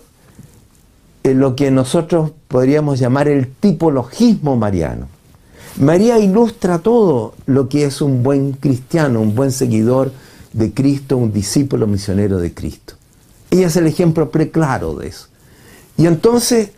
lo 1.23 1.55
que 1.55 1.71
nosotros 1.71 2.31
podríamos 2.47 2.99
llamar 2.99 3.27
el 3.27 3.47
tipologismo 3.47 4.55
mariano. 4.55 5.07
María 5.77 6.17
ilustra 6.19 6.79
todo 6.79 7.33
lo 7.45 7.69
que 7.69 7.85
es 7.85 8.01
un 8.01 8.23
buen 8.23 8.53
cristiano, 8.53 9.21
un 9.21 9.35
buen 9.35 9.51
seguidor 9.51 10.11
de 10.53 10.73
Cristo, 10.73 11.17
un 11.17 11.31
discípulo 11.31 11.87
misionero 11.87 12.37
de 12.37 12.53
Cristo. 12.53 12.95
Ella 13.51 13.67
es 13.67 13.75
el 13.75 13.87
ejemplo 13.87 14.29
preclaro 14.29 14.95
de 14.95 15.07
eso. 15.07 15.27
Y 15.97 16.05
entonces 16.05 16.71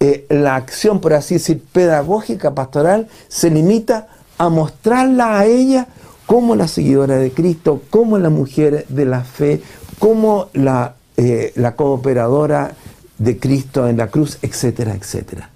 eh, 0.00 0.26
la 0.28 0.56
acción, 0.56 1.00
por 1.00 1.14
así 1.14 1.34
decir, 1.34 1.62
pedagógica, 1.72 2.54
pastoral, 2.54 3.08
se 3.28 3.50
limita 3.50 4.08
a 4.38 4.48
mostrarla 4.48 5.38
a 5.38 5.46
ella 5.46 5.88
como 6.26 6.54
la 6.54 6.68
seguidora 6.68 7.16
de 7.16 7.32
Cristo, 7.32 7.82
como 7.90 8.18
la 8.18 8.30
mujer 8.30 8.86
de 8.88 9.04
la 9.04 9.24
fe, 9.24 9.60
como 9.98 10.48
la, 10.52 10.94
eh, 11.16 11.52
la 11.56 11.74
cooperadora 11.74 12.76
de 13.18 13.38
Cristo 13.38 13.88
en 13.88 13.96
la 13.96 14.08
cruz, 14.08 14.38
etcétera, 14.42 14.94
etcétera. 14.94 15.50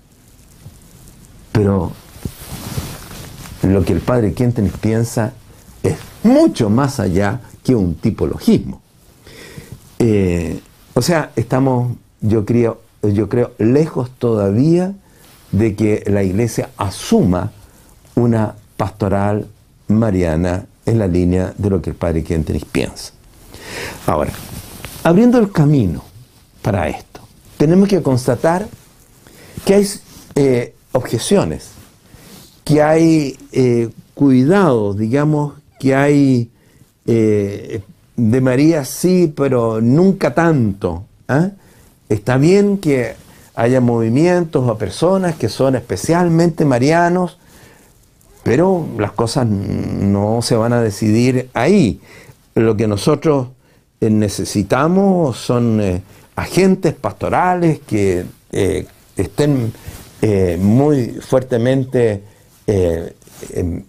Pero 1.52 1.92
lo 3.62 3.84
que 3.84 3.92
el 3.92 4.00
padre 4.00 4.32
Quentin 4.32 4.68
piensa 4.68 5.32
es 5.82 5.96
mucho 6.22 6.70
más 6.70 7.00
allá 7.00 7.40
que 7.62 7.74
un 7.74 7.94
tipologismo. 7.94 8.80
Eh, 9.98 10.60
o 10.94 11.02
sea, 11.02 11.30
estamos, 11.36 11.96
yo 12.20 12.44
creo, 12.44 12.80
yo 13.02 13.28
creo, 13.28 13.52
lejos 13.58 14.10
todavía 14.18 14.94
de 15.52 15.76
que 15.76 16.02
la 16.06 16.22
iglesia 16.22 16.70
asuma 16.76 17.52
una 18.14 18.54
pastoral 18.76 19.46
mariana 19.88 20.66
en 20.86 20.98
la 20.98 21.06
línea 21.06 21.54
de 21.56 21.70
lo 21.70 21.80
que 21.80 21.90
el 21.90 21.96
padre 21.96 22.24
Quentin 22.24 22.60
piensa. 22.72 23.12
Ahora, 24.06 24.32
abriendo 25.04 25.38
el 25.38 25.52
camino 25.52 26.02
para 26.62 26.88
esto, 26.88 27.21
tenemos 27.62 27.88
que 27.88 28.02
constatar 28.02 28.66
que 29.64 29.74
hay 29.74 29.88
eh, 30.34 30.74
objeciones, 30.90 31.68
que 32.64 32.82
hay 32.82 33.38
eh, 33.52 33.88
cuidados, 34.14 34.98
digamos, 34.98 35.54
que 35.78 35.94
hay 35.94 36.50
eh, 37.06 37.80
de 38.16 38.40
María 38.40 38.84
sí, 38.84 39.32
pero 39.36 39.80
nunca 39.80 40.34
tanto. 40.34 41.04
¿ah? 41.28 41.50
Está 42.08 42.36
bien 42.36 42.78
que 42.78 43.14
haya 43.54 43.80
movimientos 43.80 44.68
o 44.68 44.76
personas 44.76 45.36
que 45.36 45.48
son 45.48 45.76
especialmente 45.76 46.64
marianos, 46.64 47.38
pero 48.42 48.88
las 48.98 49.12
cosas 49.12 49.46
no 49.46 50.42
se 50.42 50.56
van 50.56 50.72
a 50.72 50.80
decidir 50.82 51.48
ahí. 51.54 52.00
Lo 52.56 52.76
que 52.76 52.88
nosotros 52.88 53.50
necesitamos 54.00 55.36
son 55.36 56.02
agentes 56.36 56.94
pastorales 56.94 57.80
que 57.86 58.24
eh, 58.52 58.86
estén 59.16 59.72
eh, 60.20 60.58
muy 60.60 61.08
fuertemente 61.20 62.22
eh, 62.66 63.14
em, 63.54 63.82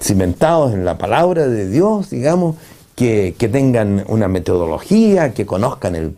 cimentados 0.00 0.74
en 0.74 0.84
la 0.84 0.98
palabra 0.98 1.46
de 1.46 1.68
Dios, 1.68 2.10
digamos, 2.10 2.56
que, 2.94 3.34
tengan 3.52 4.04
una 4.08 4.26
metodología, 4.26 5.34
que 5.34 5.44
conozcan 5.44 5.94
el, 5.94 6.14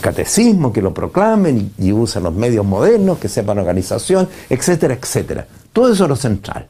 catecismo, 0.00 0.72
que 0.72 0.80
lo 0.80 0.94
proclamen 0.94 1.72
y, 1.78 1.92
usen 1.92 2.22
los 2.22 2.34
medios 2.34 2.64
modernos, 2.64 3.18
que 3.18 3.28
sepan 3.28 3.58
organización, 3.58 4.28
etcétera, 4.48 4.94
etcétera. 4.94 5.46
Todo 5.72 5.92
eso 5.92 6.04
es 6.04 6.08
lo 6.08 6.16
central. 6.16 6.66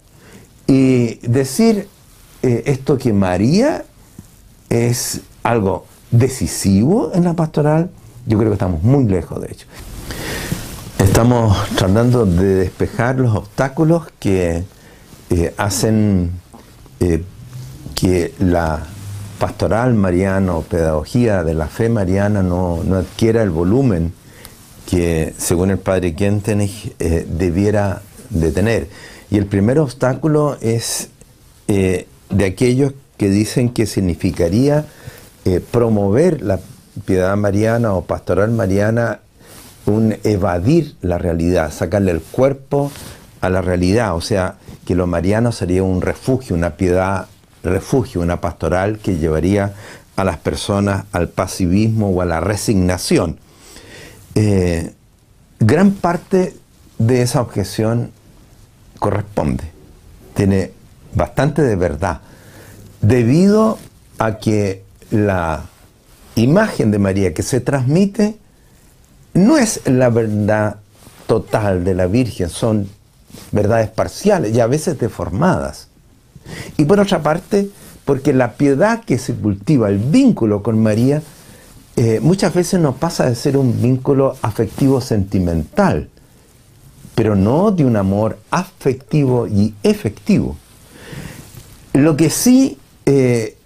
Y 0.67 1.17
decir 1.27 1.89
esto 2.43 2.97
que 2.97 3.13
María 3.13 3.85
es 4.71 5.21
algo 5.43 5.85
decisivo 6.11 7.11
en 7.15 7.25
la 7.25 7.35
pastoral, 7.35 7.91
yo 8.27 8.39
creo 8.39 8.51
que 8.51 8.55
estamos 8.55 8.83
muy 8.83 9.05
lejos 9.05 9.41
de 9.41 9.49
ello. 9.49 9.67
Estamos 10.99 11.57
tratando 11.75 12.25
de 12.25 12.55
despejar 12.55 13.19
los 13.19 13.35
obstáculos 13.35 14.05
que 14.19 14.65
eh, 15.31 15.55
hacen 15.57 16.31
eh, 17.01 17.25
que 17.95 18.35
la 18.39 18.87
pastoral 19.39 19.95
mariana 19.95 20.55
o 20.55 20.63
pedagogía 20.63 21.43
de 21.43 21.55
la 21.55 21.67
fe 21.67 21.89
mariana 21.89 22.43
no, 22.43 22.81
adquiera 22.95 23.43
el 23.43 23.51
volumen 23.51 24.13
que, 24.87 25.35
según 25.39 25.71
el 25.71 25.79
padre 25.79 26.15
Kentenich, 26.15 26.95
eh, 26.99 27.27
debiera 27.29 28.03
de 28.31 28.53
tener. 28.53 28.89
Y 29.31 29.39
el 29.39 29.47
primer 29.47 29.79
obstáculo 29.81 30.57
es 30.61 31.09
de 31.67 32.45
aquellos 32.45 32.93
que 33.17 33.31
dicen 33.31 33.71
que 33.71 33.87
significaría 33.87 34.85
promover 35.71 36.43
la 36.43 36.61
piedad 37.05 37.37
mariana 37.37 37.95
o 37.95 38.05
pastoral 38.05 38.51
mariana 38.51 39.21
un 39.87 40.17
evadir 40.25 40.97
la 41.01 41.19
realidad, 41.19 41.73
sacarle 41.73 42.13
el 42.13 42.21
cuerpo 42.21 42.93
a 43.41 43.49
la 43.49 43.61
realidad, 43.61 44.15
o 44.15 44.21
sea, 44.21 44.57
que 44.87 44.95
lo 44.95 45.07
mariano 45.07 45.53
sería 45.53 45.83
un 45.83 46.01
refugio, 46.01 46.55
una 46.55 46.77
piedad 46.77 47.27
refugio, 47.63 48.21
una 48.21 48.41
pastoral 48.41 48.99
que 48.99 49.19
llevaría 49.19 49.73
a 50.17 50.25
las 50.25 50.37
personas 50.39 51.05
al 51.13 51.29
pasivismo 51.29 52.11
o 52.11 52.23
a 52.23 52.25
la 52.25 52.41
resignación. 52.41 53.39
Eh, 54.35 54.93
gran 55.59 55.93
parte 55.93 56.57
de 56.99 57.23
esa 57.23 57.41
objeción 57.41 58.13
corresponde, 58.99 59.65
tiene 60.35 60.73
bastante 61.15 61.63
de 61.63 61.77
verdad, 61.77 62.21
debido 63.01 63.79
a 64.19 64.39
que 64.39 64.85
la 65.11 65.65
imagen 66.37 66.91
de 66.91 66.99
María 66.99 67.35
que 67.35 67.43
se 67.43 67.61
transmite 67.61 68.37
no 69.35 69.57
es 69.57 69.81
la 69.87 70.11
verdad 70.11 70.77
total 71.27 71.85
de 71.85 71.95
la 71.95 72.07
Virgen, 72.07 72.49
son 72.49 72.89
verdades 73.51 73.89
parciales 73.89 74.55
y 74.55 74.61
a 74.61 74.67
veces 74.67 74.99
deformadas. 74.99 75.89
Y 76.77 76.85
por 76.85 77.01
otra 77.01 77.23
parte, 77.23 77.71
porque 78.05 78.33
la 78.33 78.55
piedad 78.55 79.05
que 79.05 79.19
se 79.19 79.35
cultiva, 79.35 79.89
el 79.89 79.99
vínculo 79.99 80.63
con 80.63 80.83
María, 80.83 81.23
eh, 81.97 82.21
muchas 82.21 82.55
veces 82.55 82.81
nos 82.81 82.97
pasa 82.97 83.27
de 83.27 83.35
ser 83.35 83.57
un 83.57 83.81
vínculo 83.81 84.37
afectivo 84.43 85.01
sentimental, 85.01 86.09
pero 87.15 87.37
no 87.37 87.71
de 87.71 87.85
un 87.85 87.97
amor 87.97 88.39
afectivo 88.51 89.47
y 89.47 89.75
efectivo. 89.83 90.57
Lo 91.93 92.17
que 92.17 92.31
sí 92.31 92.79
eh, 93.05 93.57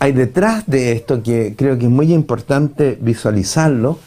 hay 0.00 0.12
detrás 0.12 0.64
de 0.66 0.92
esto 0.92 1.22
que 1.22 1.54
creo 1.56 1.78
que 1.78 1.84
es 1.84 1.90
muy 1.90 2.12
importante 2.12 2.98
visualizarlo, 3.00 3.98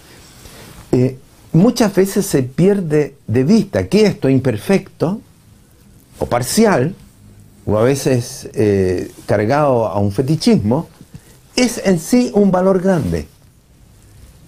eh, 0.91 1.19
muchas 1.53 1.93
veces 1.93 2.25
se 2.25 2.41
pierde 2.41 3.15
de 3.27 3.43
vista 3.43 3.87
que 3.87 4.07
esto 4.07 4.27
imperfecto 4.27 5.21
o 6.17 6.25
parcial, 6.25 6.95
o 7.67 7.77
a 7.77 7.83
veces 7.83 8.49
eh, 8.55 9.11
cargado 9.27 9.87
a 9.87 9.99
un 9.99 10.11
fetichismo, 10.11 10.89
es 11.55 11.79
en 11.85 11.99
sí 11.99 12.31
un 12.33 12.51
valor 12.51 12.81
grande. 12.81 13.27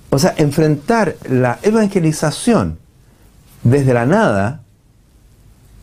O 0.10 0.17
sea, 0.17 0.33
enfrentar 0.38 1.15
la 1.29 1.60
evangelización 1.61 2.79
desde 3.63 3.94
la 3.94 4.08
nada 4.08 4.61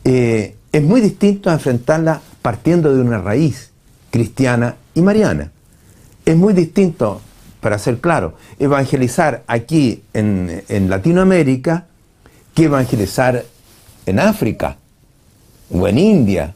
eh, 0.03 0.57
es 0.73 0.83
muy 0.83 0.99
distinto 0.99 1.49
a 1.49 1.53
enfrentarla 1.53 2.19
partiendo 2.41 2.93
de 2.93 2.99
una 2.99 3.19
raíz 3.19 3.71
cristiana 4.11 4.75
y 4.93 5.01
mariana. 5.01 5.52
Es 6.25 6.37
muy 6.37 6.53
distinto, 6.53 7.21
para 7.59 7.77
ser 7.77 7.99
claro, 7.99 8.35
evangelizar 8.59 9.43
aquí 9.47 10.03
en, 10.13 10.63
Latinoamérica 10.89 11.85
que 12.53 12.65
evangelizar 12.65 13.43
en 14.05 14.19
África 14.19 14.77
o 15.71 15.87
en 15.87 15.97
India, 15.97 16.53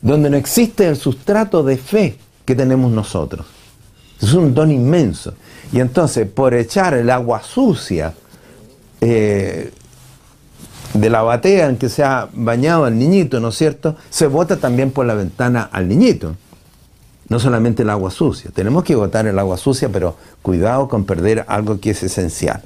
donde 0.00 0.30
no 0.30 0.36
existe 0.36 0.86
el 0.86 0.96
sustrato 0.96 1.62
de 1.62 1.76
fe 1.76 2.16
que 2.44 2.54
tenemos 2.54 2.90
nosotros. 2.90 3.46
Es 4.20 4.32
un 4.32 4.54
don 4.54 4.70
inmenso. 4.70 5.34
Y 5.72 5.80
entonces, 5.80 6.26
por 6.26 6.54
echar 6.54 6.94
el 6.94 7.10
agua 7.10 7.42
sucia 7.42 8.14
eh, 9.00 9.70
de 10.94 11.10
la 11.10 11.22
batea 11.22 11.68
en 11.68 11.76
que 11.76 11.88
se 11.88 12.02
ha 12.02 12.28
bañado 12.32 12.86
al 12.86 12.98
niñito, 12.98 13.38
¿no 13.38 13.48
es 13.48 13.56
cierto?, 13.56 13.96
se 14.10 14.26
bota 14.26 14.56
también 14.56 14.90
por 14.90 15.06
la 15.06 15.14
ventana 15.14 15.68
al 15.70 15.86
niñito 15.86 16.34
no 17.28 17.38
solamente 17.38 17.82
el 17.82 17.90
agua 17.90 18.10
sucia. 18.10 18.50
Tenemos 18.54 18.84
que 18.84 18.94
botar 18.94 19.26
el 19.26 19.38
agua 19.38 19.56
sucia, 19.56 19.88
pero 19.90 20.16
cuidado 20.42 20.88
con 20.88 21.04
perder 21.04 21.44
algo 21.48 21.80
que 21.80 21.90
es 21.90 22.02
esencial. 22.02 22.62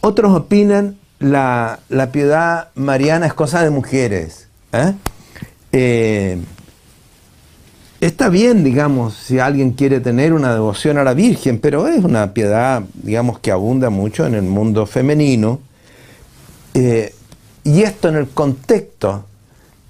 Otros 0.00 0.34
opinan 0.34 0.96
la, 1.18 1.80
la 1.88 2.10
piedad 2.10 2.68
mariana 2.74 3.26
es 3.26 3.34
cosa 3.34 3.62
de 3.62 3.70
mujeres. 3.70 4.48
¿eh? 4.72 4.94
Eh, 5.72 6.38
está 8.00 8.28
bien, 8.28 8.64
digamos, 8.64 9.14
si 9.14 9.38
alguien 9.38 9.72
quiere 9.72 10.00
tener 10.00 10.32
una 10.32 10.52
devoción 10.52 10.98
a 10.98 11.04
la 11.04 11.14
Virgen, 11.14 11.60
pero 11.60 11.86
es 11.86 12.02
una 12.02 12.32
piedad, 12.34 12.82
digamos, 12.94 13.38
que 13.38 13.52
abunda 13.52 13.90
mucho 13.90 14.26
en 14.26 14.34
el 14.34 14.42
mundo 14.42 14.86
femenino. 14.86 15.60
Eh, 16.74 17.14
y 17.64 17.82
esto 17.82 18.08
en 18.08 18.16
el 18.16 18.28
contexto 18.28 19.26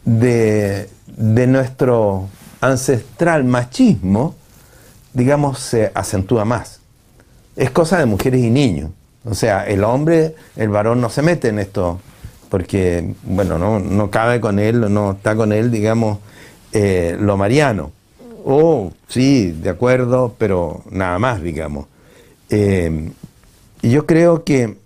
de, 0.05 0.91
de 1.07 1.47
nuestro 1.47 2.29
ancestral 2.63 3.45
machismo, 3.45 4.37
digamos, 5.13 5.59
se 5.59 5.91
acentúa 5.95 6.47
más. 6.47 6.81
Es 7.57 7.71
cosa 7.71 7.99
de 7.99 8.07
mujeres 8.07 8.41
y 8.41 8.49
niños. 8.49 8.91
O 9.25 9.35
sea, 9.35 9.67
el 9.67 9.85
hombre, 9.85 10.35
el 10.57 10.69
varón 10.71 11.01
no 11.01 11.11
se 11.11 11.23
mete 11.23 11.49
en 11.49 11.59
esto, 11.59 12.01
porque, 12.49 13.15
bueno, 13.25 13.59
no, 13.59 14.11
cabe 14.11 14.41
con 14.41 14.59
él, 14.59 14.93
no 14.93 15.13
está 15.13 15.37
con 15.37 15.53
él, 15.53 15.71
digamos, 15.71 16.19
eh, 16.73 17.17
lo 17.21 17.37
mariano. 17.37 17.93
Oh, 18.45 18.93
sí, 19.09 19.51
de 19.51 19.71
acuerdo, 19.71 20.35
pero 20.39 20.83
nada 20.91 21.19
más, 21.19 21.43
digamos. 21.43 21.87
Eh, 22.49 23.11
y 23.83 23.91
yo 23.91 24.07
creo 24.07 24.45
que 24.45 24.77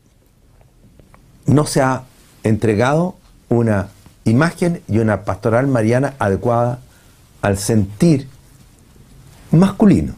no 1.44 1.67
se 1.67 1.83
ha 1.83 2.05
entregado 2.42 3.17
una 3.49 3.89
imagen 4.25 4.83
y 4.89 4.99
una 4.99 5.25
pastoral 5.25 5.67
mariana 5.67 6.15
adecuada 6.19 6.81
al 7.47 7.59
sentir 7.59 8.27
masculino. 9.53 10.15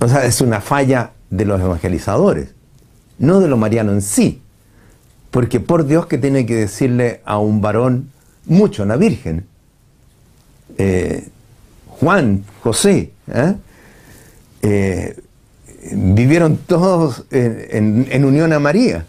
O 0.00 0.08
sea, 0.08 0.24
es 0.24 0.40
una 0.40 0.60
falla 0.60 1.12
de 1.30 1.44
los 1.44 1.60
evangelizadores, 1.60 2.48
no 3.20 3.38
de 3.38 3.46
lo 3.46 3.56
mariano 3.56 3.92
en 3.92 4.02
sí. 4.02 4.42
Porque 5.30 5.60
por 5.60 5.86
Dios 5.86 6.06
que 6.06 6.18
tiene 6.18 6.46
que 6.46 6.56
decirle 6.56 7.20
a 7.24 7.38
un 7.38 7.60
varón 7.60 8.10
mucho, 8.46 8.82
una 8.82 8.96
virgen. 8.96 9.46
Eh, 10.78 11.28
Juan, 11.86 12.44
José, 12.62 13.12
¿eh? 13.32 13.54
Eh, 14.62 15.16
vivieron 15.92 16.56
todos 16.56 17.24
en, 17.30 18.24
unión 18.24 18.52
a 18.52 18.58
María. 18.58 19.06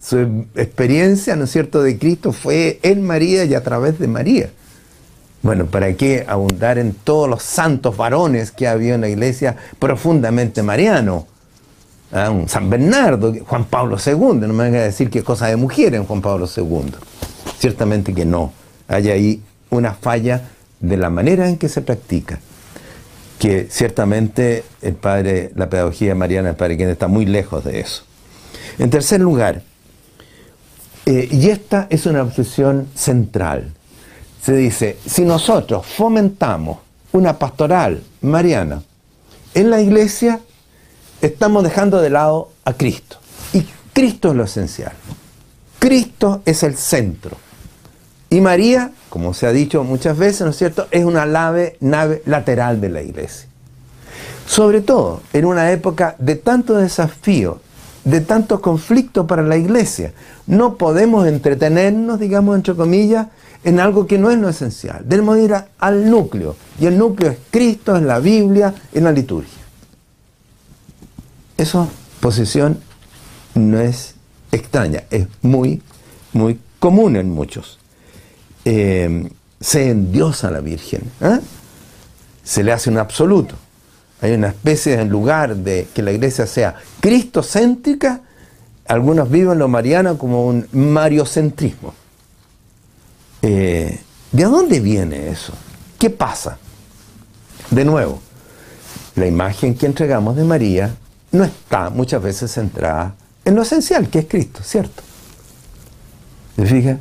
Su 0.00 0.46
experiencia, 0.56 1.36
¿no 1.36 1.44
es 1.44 1.52
cierto?, 1.52 1.80
de 1.80 1.96
Cristo 1.96 2.32
fue 2.32 2.80
en 2.82 3.02
María 3.02 3.44
y 3.44 3.54
a 3.54 3.62
través 3.62 4.00
de 4.00 4.08
María. 4.08 4.50
Bueno, 5.46 5.66
¿para 5.66 5.92
qué 5.92 6.24
abundar 6.26 6.76
en 6.76 6.92
todos 6.92 7.28
los 7.28 7.40
santos 7.44 7.96
varones 7.96 8.50
que 8.50 8.66
había 8.66 8.96
en 8.96 9.02
la 9.02 9.08
iglesia 9.08 9.54
profundamente 9.78 10.60
mariano? 10.60 11.28
¿Ah? 12.10 12.30
Un 12.30 12.48
San 12.48 12.68
Bernardo, 12.68 13.32
Juan 13.46 13.64
Pablo 13.66 13.96
II, 14.04 14.40
no 14.40 14.52
me 14.52 14.64
venga 14.64 14.80
a 14.80 14.82
decir 14.82 15.08
que 15.08 15.20
es 15.20 15.24
cosa 15.24 15.46
de 15.46 15.54
mujer 15.54 15.94
en 15.94 16.04
Juan 16.04 16.20
Pablo 16.20 16.48
II. 16.48 16.92
Ciertamente 17.60 18.12
que 18.12 18.24
no. 18.24 18.52
Hay 18.88 19.08
ahí 19.08 19.40
una 19.70 19.94
falla 19.94 20.42
de 20.80 20.96
la 20.96 21.10
manera 21.10 21.48
en 21.48 21.58
que 21.58 21.68
se 21.68 21.80
practica 21.80 22.40
que 23.38 23.68
ciertamente 23.70 24.64
el 24.82 24.94
padre, 24.94 25.52
la 25.54 25.70
pedagogía 25.70 26.16
mariana 26.16 26.50
el 26.50 26.56
padre 26.56 26.76
quien 26.76 26.90
está 26.90 27.06
muy 27.06 27.24
lejos 27.24 27.62
de 27.62 27.78
eso. 27.78 28.02
En 28.80 28.90
tercer 28.90 29.20
lugar, 29.20 29.62
eh, 31.04 31.28
y 31.30 31.50
esta 31.50 31.86
es 31.88 32.04
una 32.06 32.22
obsesión 32.22 32.88
central, 32.96 33.75
se 34.46 34.54
dice, 34.54 34.96
si 35.04 35.24
nosotros 35.24 35.84
fomentamos 35.84 36.78
una 37.10 37.36
pastoral 37.36 38.04
mariana 38.20 38.80
en 39.54 39.70
la 39.70 39.80
iglesia, 39.80 40.38
estamos 41.20 41.64
dejando 41.64 42.00
de 42.00 42.10
lado 42.10 42.50
a 42.64 42.72
Cristo. 42.74 43.16
Y 43.52 43.66
Cristo 43.92 44.28
es 44.28 44.36
lo 44.36 44.44
esencial. 44.44 44.92
Cristo 45.80 46.42
es 46.44 46.62
el 46.62 46.76
centro. 46.76 47.36
Y 48.30 48.40
María, 48.40 48.92
como 49.08 49.34
se 49.34 49.48
ha 49.48 49.52
dicho 49.52 49.82
muchas 49.82 50.16
veces, 50.16 50.42
¿no 50.42 50.50
es 50.50 50.58
cierto?, 50.58 50.86
es 50.92 51.04
una 51.04 51.26
nave, 51.26 51.76
nave 51.80 52.22
lateral 52.24 52.80
de 52.80 52.90
la 52.90 53.02
iglesia. 53.02 53.48
Sobre 54.46 54.80
todo 54.80 55.22
en 55.32 55.44
una 55.44 55.72
época 55.72 56.14
de 56.20 56.36
tanto 56.36 56.76
desafío, 56.76 57.58
de 58.04 58.20
tanto 58.20 58.60
conflicto 58.62 59.26
para 59.26 59.42
la 59.42 59.56
iglesia. 59.56 60.12
No 60.46 60.76
podemos 60.76 61.26
entretenernos, 61.26 62.20
digamos, 62.20 62.54
entre 62.54 62.76
comillas, 62.76 63.26
en 63.66 63.80
algo 63.80 64.06
que 64.06 64.16
no 64.16 64.30
es 64.30 64.38
lo 64.38 64.48
esencial. 64.48 65.02
Debemos 65.04 65.38
ir 65.38 65.54
al 65.78 66.10
núcleo. 66.10 66.56
Y 66.80 66.86
el 66.86 66.96
núcleo 66.96 67.32
es 67.32 67.38
Cristo, 67.50 67.94
es 67.94 68.02
la 68.02 68.18
Biblia, 68.18 68.74
en 68.94 69.04
la 69.04 69.12
liturgia. 69.12 69.62
Esa 71.58 71.86
posición 72.20 72.78
no 73.54 73.78
es 73.78 74.14
extraña, 74.50 75.02
es 75.10 75.26
muy, 75.42 75.82
muy 76.32 76.58
común 76.78 77.16
en 77.16 77.30
muchos 77.30 77.78
eh, 78.66 79.30
se 79.60 79.90
endiosa 79.90 80.48
a 80.48 80.50
la 80.50 80.60
Virgen. 80.60 81.02
¿eh? 81.20 81.38
Se 82.42 82.62
le 82.64 82.72
hace 82.72 82.90
un 82.90 82.98
absoluto. 82.98 83.54
Hay 84.20 84.32
una 84.32 84.48
especie, 84.48 85.00
en 85.00 85.08
lugar 85.08 85.56
de 85.56 85.86
que 85.94 86.02
la 86.02 86.10
iglesia 86.10 86.46
sea 86.46 86.74
cristocéntrica, 87.00 88.22
algunos 88.88 89.30
viven 89.30 89.58
lo 89.58 89.68
mariano 89.68 90.18
como 90.18 90.46
un 90.46 90.66
mariocentrismo. 90.72 91.94
Eh, 93.48 94.00
¿De 94.32 94.42
dónde 94.42 94.80
viene 94.80 95.28
eso? 95.28 95.52
¿Qué 96.00 96.10
pasa? 96.10 96.58
De 97.70 97.84
nuevo, 97.84 98.18
la 99.14 99.24
imagen 99.24 99.76
que 99.76 99.86
entregamos 99.86 100.34
de 100.34 100.42
María 100.42 100.96
no 101.30 101.44
está 101.44 101.90
muchas 101.90 102.20
veces 102.20 102.50
centrada 102.50 103.14
en 103.44 103.54
lo 103.54 103.62
esencial, 103.62 104.08
que 104.08 104.18
es 104.18 104.26
Cristo, 104.26 104.62
¿cierto? 104.64 105.00
¿Se? 106.56 106.98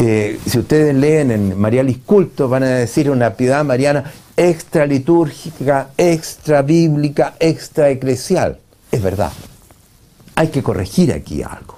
Eh, 0.00 0.40
si 0.44 0.58
ustedes 0.58 0.96
leen 0.96 1.30
en 1.30 1.56
Marialis 1.56 1.98
Culto, 1.98 2.48
van 2.48 2.64
a 2.64 2.70
decir 2.70 3.08
una 3.08 3.34
piedad 3.34 3.64
mariana 3.64 4.02
extra 4.36 4.84
litúrgica, 4.84 5.90
extra 5.96 6.62
bíblica, 6.62 7.36
extra 7.38 7.88
eclesial. 7.90 8.58
Es 8.90 9.00
verdad. 9.00 9.30
Hay 10.34 10.48
que 10.48 10.64
corregir 10.64 11.12
aquí 11.12 11.44
algo. 11.44 11.76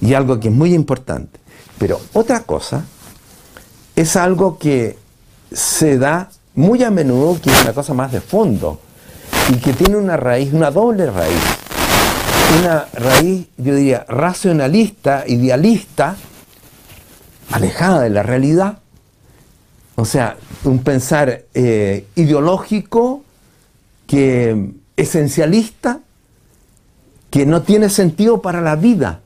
Y 0.00 0.14
algo 0.14 0.38
que 0.38 0.48
es 0.48 0.54
muy 0.54 0.72
importante. 0.72 1.40
Pero 1.78 2.00
otra 2.12 2.44
cosa 2.44 2.84
es 3.96 4.16
algo 4.16 4.58
que 4.58 4.98
se 5.52 5.98
da 5.98 6.30
muy 6.54 6.82
a 6.82 6.90
menudo, 6.90 7.40
que 7.40 7.50
es 7.50 7.62
una 7.62 7.72
cosa 7.72 7.94
más 7.94 8.12
de 8.12 8.20
fondo, 8.20 8.80
y 9.48 9.56
que 9.56 9.72
tiene 9.72 9.96
una 9.96 10.16
raíz, 10.16 10.52
una 10.52 10.70
doble 10.70 11.10
raíz. 11.10 11.42
Una 12.60 12.86
raíz, 12.92 13.46
yo 13.56 13.74
diría, 13.74 14.04
racionalista, 14.08 15.24
idealista, 15.26 16.16
alejada 17.50 18.02
de 18.02 18.10
la 18.10 18.22
realidad. 18.22 18.78
O 19.96 20.04
sea, 20.04 20.36
un 20.64 20.80
pensar 20.80 21.44
eh, 21.54 22.06
ideológico 22.14 23.22
que 24.06 24.70
esencialista, 24.96 26.00
que 27.30 27.46
no 27.46 27.62
tiene 27.62 27.88
sentido 27.88 28.42
para 28.42 28.60
la 28.60 28.76
vida, 28.76 29.20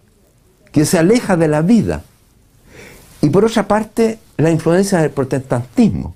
que 0.73 0.85
se 0.85 0.99
aleja 0.99 1.37
de 1.37 1.49
la 1.49 1.63
vida. 1.63 2.05
Y 3.21 3.31
por 3.31 3.45
otra 3.45 3.67
parte, 3.67 4.19
la 4.37 4.51
influencia 4.51 5.01
del 5.01 5.11
protestantismo. 5.11 6.15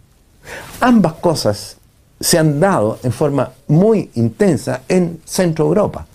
Ambas 0.81 1.15
cosas 1.15 1.76
se 2.20 2.38
han 2.38 2.60
dado 2.60 2.99
en 3.02 3.12
forma 3.12 3.51
muy 3.67 4.10
intensa 4.15 4.83
en 4.88 5.20
Centro 5.24 5.67
Europa. 5.67 6.06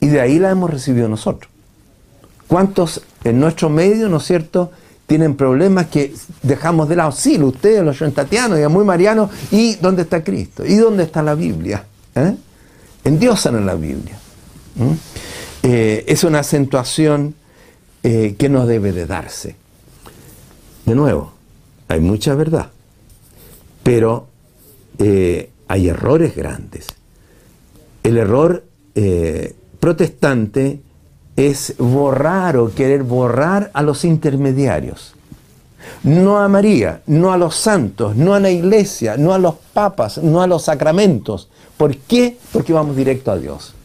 Y 0.00 0.08
de 0.08 0.20
ahí 0.20 0.38
la 0.38 0.50
hemos 0.50 0.70
recibido 0.70 1.08
nosotros. 1.08 1.50
¿Cuántos 2.48 3.02
en 3.24 3.40
nuestro 3.40 3.68
medio, 3.68 4.08
¿no 4.08 4.18
es 4.18 4.24
cierto?, 4.24 4.70
tienen 5.06 5.36
problemas 5.36 5.86
que 5.86 6.12
dejamos 6.42 6.88
de 6.88 6.96
lado. 6.96 7.12
Sí, 7.12 7.40
ustedes, 7.40 7.84
los 7.84 8.12
tatianos, 8.12 8.58
y 8.58 8.66
muy 8.66 8.84
marianos, 8.84 9.30
¿y 9.52 9.76
dónde 9.76 10.02
está 10.02 10.24
Cristo? 10.24 10.64
¿Y 10.64 10.74
dónde 10.76 11.04
está 11.04 11.22
la 11.22 11.34
Biblia? 11.34 11.84
¿Eh? 12.14 12.34
Endiosan 13.04 13.56
en 13.56 13.66
la 13.66 13.74
Biblia. 13.74 14.18
¿Mm? 14.74 14.92
Eh, 15.62 16.04
es 16.08 16.24
una 16.24 16.40
acentuación 16.40 17.34
eh, 18.02 18.34
que 18.36 18.48
no 18.48 18.66
debe 18.66 18.92
de 18.92 19.06
darse. 19.06 19.54
De 20.86 20.94
nuevo, 20.94 21.32
hay 21.88 22.00
mucha 22.00 22.34
verdad, 22.34 22.70
pero 23.82 24.28
eh, 24.98 25.50
hay 25.68 25.88
errores 25.88 26.34
grandes. 26.34 26.86
El 28.02 28.16
error 28.16 28.64
protestante 29.78 30.80
es 31.36 31.74
borrar 31.78 32.56
o 32.56 32.74
querer 32.74 33.02
borrar 33.02 33.70
a 33.74 33.82
los 33.82 34.04
intermediarios. 34.04 35.14
No 36.02 36.38
a 36.38 36.48
María, 36.48 37.02
no 37.06 37.32
a 37.32 37.36
los 37.36 37.56
santos, 37.56 38.16
no 38.16 38.34
a 38.34 38.40
la 38.40 38.50
iglesia, 38.50 39.16
no 39.16 39.32
a 39.32 39.38
los 39.38 39.54
papas, 39.72 40.18
no 40.18 40.42
a 40.42 40.46
los 40.46 40.64
sacramentos. 40.64 41.48
¿Por 41.76 41.96
qué? 41.96 42.36
Porque 42.52 42.72
vamos 42.72 42.96
directo 42.96 43.30
a 43.30 43.38
Dios. 43.38 43.75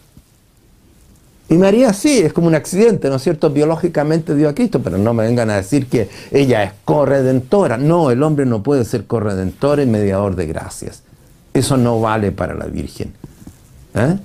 Y 1.52 1.58
María 1.58 1.92
sí, 1.92 2.20
es 2.20 2.32
como 2.32 2.48
un 2.48 2.56
accidente, 2.56 3.10
¿no 3.10 3.18
es 3.18 3.24
cierto? 3.24 3.50
Biológicamente 3.50 4.36
dio 4.36 4.48
a 4.48 4.56
Cristo, 4.56 4.80
pero 4.82 4.98
no 4.98 5.14
me 5.14 5.26
vengan 5.26 5.50
a 5.50 5.58
decir 5.58 5.88
que 5.88 6.08
ella 6.32 6.64
es 6.64 6.72
corredentora. 6.86 7.76
No, 7.76 8.10
el 8.10 8.24
hombre 8.24 8.46
no 8.46 8.64
puede 8.64 8.86
ser 8.86 9.06
corredentor 9.06 9.82
y 9.82 9.86
mediador 9.86 10.38
de 10.38 10.48
gracias. 10.48 11.04
Eso 11.54 11.76
no 11.76 12.00
vale 12.00 12.32
para 12.32 12.54
la 12.54 12.68
Virgen. 12.68 13.12
¿Eh? 13.96 14.18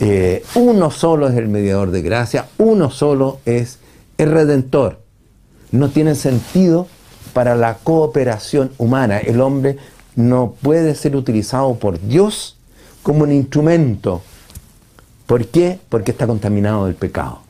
Eh, 0.00 0.44
uno 0.56 0.90
solo 0.90 1.28
es 1.28 1.36
el 1.36 1.46
mediador 1.46 1.92
de 1.92 2.02
gracia, 2.02 2.46
uno 2.58 2.90
solo 2.90 3.38
es 3.44 3.78
el 4.18 4.32
redentor. 4.32 4.98
No 5.70 5.88
tiene 5.90 6.16
sentido 6.16 6.88
para 7.32 7.54
la 7.54 7.76
cooperación 7.76 8.72
humana. 8.78 9.18
El 9.18 9.40
hombre 9.40 9.76
no 10.16 10.56
puede 10.60 10.96
ser 10.96 11.14
utilizado 11.14 11.76
por 11.76 12.00
Dios 12.00 12.56
como 13.04 13.22
un 13.22 13.30
instrumento. 13.30 14.22
¿Por 15.32 15.46
qué? 15.46 15.78
Porque 15.88 16.10
está 16.10 16.26
contaminado 16.26 16.84
del 16.84 16.94
pecado. 16.94 17.40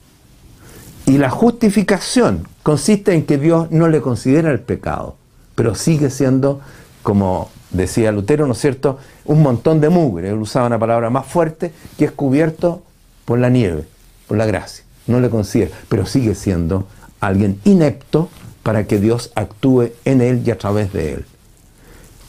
Y 1.05 1.19
la 1.19 1.31
justificación 1.31 2.47
consiste 2.63 3.13
en 3.13 3.27
que 3.27 3.39
Dios 3.39 3.73
no 3.73 3.89
le 3.89 4.01
considera 4.01 4.53
el 4.53 4.61
pecado, 4.61 5.17
pero 5.57 5.75
sigue 5.75 6.09
siendo 6.09 6.61
como 7.03 7.51
decía 7.73 8.13
Lutero, 8.13 8.47
¿no 8.47 8.53
es 8.53 8.61
cierto?, 8.61 9.01
un 9.25 9.43
montón 9.43 9.81
de 9.81 9.89
mugre, 9.89 10.29
él 10.29 10.37
usaba 10.37 10.69
una 10.69 10.79
palabra 10.79 11.11
más 11.11 11.27
fuerte, 11.27 11.73
que 11.99 12.05
es 12.05 12.13
cubierto 12.13 12.85
por 13.25 13.41
la 13.41 13.51
nieve, 13.51 13.85
por 14.29 14.37
la 14.37 14.47
gracia. 14.47 14.85
No 15.09 15.19
le 15.19 15.29
considera, 15.29 15.73
pero 15.89 16.07
sigue 16.07 16.37
siendo 16.37 16.87
alguien 17.19 17.61
inepto 17.65 18.29
para 18.63 18.87
que 18.87 19.01
Dios 19.01 19.33
actúe 19.35 19.91
en 20.05 20.21
él 20.21 20.45
y 20.47 20.53
a 20.53 20.57
través 20.57 20.93
de 20.93 21.15
él. 21.15 21.25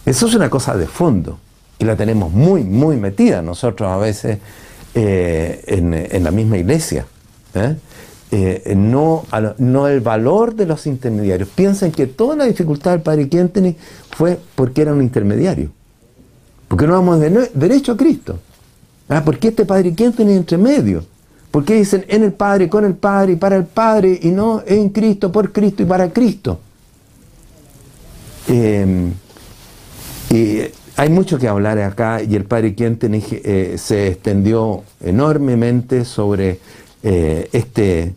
Eso 0.08 0.26
es 0.26 0.34
una 0.34 0.50
cosa 0.50 0.76
de 0.76 0.88
fondo 0.88 1.38
y 1.78 1.86
la 1.86 1.96
tenemos 1.96 2.32
muy, 2.32 2.64
muy 2.64 2.98
metida 2.98 3.44
nosotros 3.44 3.92
a 3.92 3.98
veces 3.98 4.40
eh, 4.96 5.64
en, 5.68 6.24
la 6.24 6.32
misma 6.32 6.58
iglesia. 6.58 7.06
¿eh? 7.56 7.76
Eh, 8.32 8.74
no, 8.76 9.26
no 9.58 9.88
el 9.88 10.02
valor 10.02 10.56
de 10.56 10.66
los 10.66 10.86
intermediarios. 10.88 11.50
Piensen 11.50 11.92
que 11.92 12.08
toda 12.08 12.36
la 12.36 12.46
dificultad 12.46 12.92
del 12.92 13.02
padre 13.02 13.30
Quinteni 13.30 13.76
fue 14.16 14.40
porque 14.56 14.82
era 14.82 14.94
un 14.94 15.02
intermediario. 15.02 15.70
Porque 16.68 16.88
no 16.88 16.94
vamos 16.94 17.20
de 17.20 17.50
derecho 17.54 17.92
a 17.92 17.98
Cristo. 17.98 18.40
¿Ah? 19.10 19.24
¿Por 19.24 19.38
este 19.42 19.66
padre 19.66 19.94
Quinteni 19.94 20.34
entre 20.34 20.58
medio? 20.58 21.06
¿Por 21.52 21.66
qué 21.66 21.76
dicen 21.76 22.04
en 22.08 22.24
el 22.24 22.34
Padre, 22.34 22.68
con 22.68 22.84
el 22.84 22.96
Padre 22.96 23.34
y 23.34 23.36
para 23.36 23.56
el 23.58 23.66
Padre 23.66 24.20
y 24.24 24.30
no 24.30 24.64
en 24.66 24.90
Cristo, 24.90 25.32
por 25.32 25.52
Cristo 25.52 25.84
y 25.84 25.86
para 25.86 26.12
Cristo? 26.12 26.60
Hay 30.96 31.10
mucho 31.10 31.40
que 31.40 31.48
hablar 31.48 31.80
acá 31.80 32.22
y 32.22 32.36
el 32.36 32.46
Padre 32.46 32.76
Quinteni 32.76 33.24
eh, 33.32 33.76
se 33.78 34.08
extendió 34.08 34.84
enormemente 35.02 36.06
sobre 36.06 36.60
eh, 37.04 37.50
este 37.52 38.14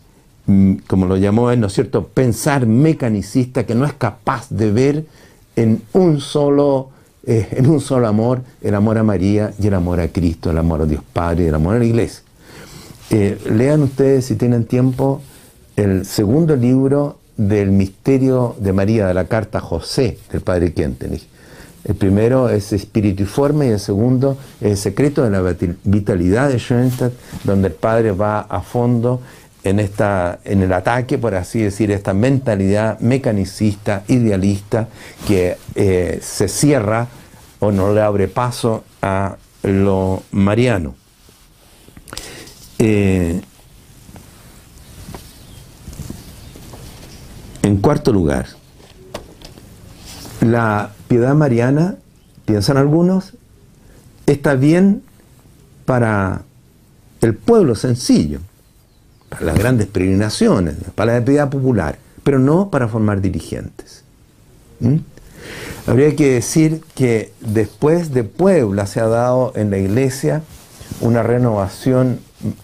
Mm, 0.47 0.75
como 0.87 1.07
lo 1.07 1.17
llamó 1.17 1.51
él, 1.51 1.61
¿no 1.61 1.67
es 1.67 1.73
cierto?, 1.73 2.07
pensar 2.07 2.67
mecanicista 2.67 3.67
que 3.67 3.75
no 3.75 3.85
es 3.85 3.93
capaz 3.95 4.49
de 4.51 4.71
ver 4.71 5.05
en 5.57 5.83
un 5.93 6.21
solo, 6.21 6.91
eh, 7.27 7.49
en 7.51 7.69
un 7.69 7.81
solo 7.81 8.07
amor 8.07 8.43
el 8.63 8.75
amor 8.77 8.97
a 8.99 9.03
María 9.03 9.53
y 9.61 9.67
el 9.67 9.75
amor 9.75 9.99
a 9.99 10.09
Cristo, 10.09 10.51
el 10.51 10.59
amor 10.59 10.83
a 10.83 10.87
Dios 10.87 11.03
Padre 11.13 11.45
y 11.45 11.47
el 11.49 11.55
amor 11.55 11.77
a 11.77 11.79
la 11.81 11.85
Iglesia. 11.85 12.23
Lean 13.11 13.83
ustedes, 13.83 14.25
si 14.27 14.37
tienen 14.37 14.65
tiempo, 14.65 15.21
el 15.77 16.05
segundo 16.07 16.55
libro 16.55 17.19
del 17.37 17.71
misterio 17.71 18.57
de 18.59 18.73
María, 18.73 19.07
de 19.07 19.15
la 19.15 19.25
carta 19.25 19.61
José 19.61 20.19
del 20.31 20.43
Padre 20.43 20.73
Kentenich. 20.73 21.27
El 21.87 21.95
primero 21.95 22.49
es 22.49 22.73
Espirituiforme 22.73 23.69
y 23.69 23.71
el 23.71 23.79
segundo 23.79 24.37
es 24.61 24.71
El 24.73 24.77
secreto 24.77 25.23
de 25.23 25.31
la 25.31 25.55
vitalidad 25.85 26.49
de 26.49 26.59
Schoenstatt, 26.59 27.13
donde 27.45 27.69
el 27.69 27.75
Padre 27.75 28.11
va 28.11 28.41
a 28.41 28.61
fondo 28.61 29.21
en, 29.63 29.79
esta, 29.79 30.41
en 30.45 30.63
el 30.63 30.73
ataque, 30.73 31.17
por 31.17 31.37
así 31.37 31.61
decir, 31.61 31.93
esta 31.93 32.13
mentalidad 32.13 32.99
mecanicista, 32.99 34.03
idealista, 34.09 34.89
que 35.29 35.59
eh, 35.77 36.19
se 36.23 36.49
cierra 36.49 37.07
o 37.61 37.71
no 37.71 37.95
le 37.95 38.01
abre 38.01 38.27
paso 38.27 38.83
a 39.01 39.37
lo 39.63 40.25
mariano. 40.33 40.97
Eh, 42.81 43.41
en 47.63 47.77
cuarto 47.79 48.13
lugar, 48.13 48.47
la 50.41 50.96
piedad 51.09 51.35
mariana, 51.35 51.97
piensan 52.45 52.77
algunos, 52.77 53.35
está 54.27 54.55
bien 54.55 55.03
para 55.85 56.43
el 57.21 57.35
pueblo 57.35 57.75
sencillo 57.75 58.41
para 59.29 59.47
las 59.47 59.59
grandes 59.59 59.87
peregrinaciones, 59.87 60.77
para 60.95 61.19
la 61.19 61.25
piedad 61.25 61.51
popular, 61.51 61.99
pero 62.23 62.39
no 62.39 62.71
para 62.71 62.89
formar 62.89 63.21
dirigentes. 63.21 64.05
¿Mm? 64.81 64.97
Habría 65.87 66.15
que 66.17 66.33
decir 66.33 66.83
que 66.95 67.33
después 67.41 68.13
de 68.13 68.25
Puebla 68.25 68.87
se 68.87 69.01
ha 69.01 69.07
dado 69.07 69.53
en 69.55 69.71
la 69.71 69.79
iglesia 69.79 70.43
una 71.01 71.23
renovación 71.23 72.21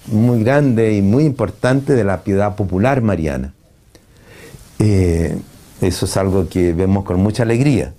muy 0.06 0.42
grande 0.42 0.94
y 0.94 1.02
muy 1.02 1.24
importante 1.24 1.94
de 1.94 2.04
la 2.04 2.22
piedad 2.22 2.56
popular 2.56 3.00
mariana. 3.00 3.54
Eh, 4.78 5.36
eso 5.80 6.06
es 6.06 6.16
algo 6.16 6.48
que 6.48 6.72
vemos 6.72 7.04
con 7.04 7.20
mucha 7.20 7.44
alegría. 7.44 7.94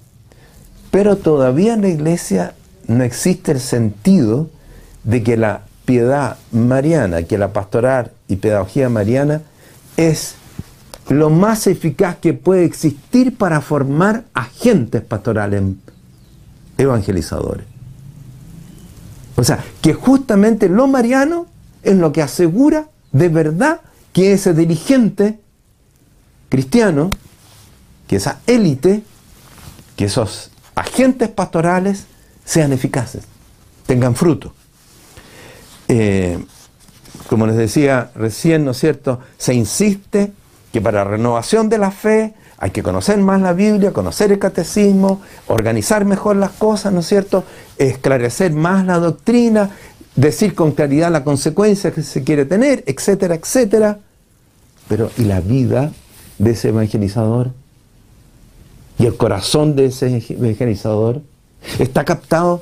Pero 0.94 1.16
todavía 1.16 1.74
en 1.74 1.82
la 1.82 1.88
iglesia 1.88 2.54
no 2.86 3.04
existe 3.04 3.52
el 3.52 3.60
sentido 3.60 4.52
de 5.04 5.24
que 5.24 5.38
la 5.38 5.64
piedad 5.86 6.38
mariana, 6.52 7.24
que 7.24 7.40
la 7.40 7.52
pastoral 7.52 8.12
y 8.28 8.36
pedagogía 8.36 8.90
mariana 8.90 9.42
es 9.98 10.36
lo 11.10 11.32
más 11.32 11.66
eficaz 11.66 12.18
que 12.18 12.36
puede 12.36 12.64
existir 12.64 13.36
para 13.36 13.60
formar 13.60 14.26
agentes 14.36 15.02
pastorales 15.02 15.64
evangelizadores. 16.78 17.66
O 19.36 19.44
sea, 19.44 19.66
que 19.82 19.96
justamente 19.96 20.70
lo 20.70 20.86
mariano 20.86 21.48
es 21.82 21.96
lo 21.96 22.12
que 22.12 22.22
asegura 22.22 22.88
de 23.12 23.30
verdad 23.30 23.82
que 24.14 24.34
ese 24.34 24.54
dirigente 24.54 25.40
cristiano, 26.50 27.10
que 28.08 28.18
esa 28.18 28.42
élite, 28.46 29.02
que 29.96 30.06
esos 30.06 30.52
agentes 30.76 31.30
pastorales 31.30 32.06
sean 32.46 32.74
eficaces, 32.74 33.24
tengan 33.86 34.16
fruto. 34.16 34.54
Eh, 35.88 36.44
como 37.28 37.48
les 37.48 37.56
decía 37.56 38.12
recién, 38.16 38.66
¿no 38.66 38.72
es 38.72 38.78
cierto?, 38.78 39.20
se 39.38 39.54
insiste 39.54 40.32
que 40.72 40.82
para 40.82 41.04
renovación 41.04 41.70
de 41.70 41.78
la 41.78 41.92
fe 41.92 42.34
hay 42.58 42.72
que 42.72 42.84
conocer 42.84 43.18
más 43.20 43.42
la 43.42 43.54
Biblia, 43.54 43.92
conocer 43.92 44.32
el 44.32 44.40
catecismo, 44.40 45.22
organizar 45.48 46.06
mejor 46.06 46.36
las 46.36 46.52
cosas, 46.52 46.94
¿no 46.94 47.02
es 47.02 47.08
cierto?, 47.08 47.44
esclarecer 47.78 48.54
más 48.54 48.86
la 48.86 49.00
doctrina, 49.00 49.70
decir 50.16 50.56
con 50.56 50.72
claridad 50.72 51.12
la 51.12 51.24
consecuencia 51.24 51.92
que 51.92 52.04
se 52.04 52.24
quiere 52.24 52.46
tener, 52.46 52.84
etcétera, 52.88 53.36
etcétera. 53.36 54.00
Pero 54.88 55.12
¿y 55.18 55.24
la 55.24 55.40
vida 55.40 55.92
de 56.38 56.52
ese 56.52 56.70
evangelizador? 56.70 57.52
¿Y 59.00 59.06
el 59.06 59.16
corazón 59.18 59.76
de 59.76 59.86
ese 59.86 60.24
evangelizador? 60.30 61.22
¿Está 61.80 62.04
captado 62.06 62.62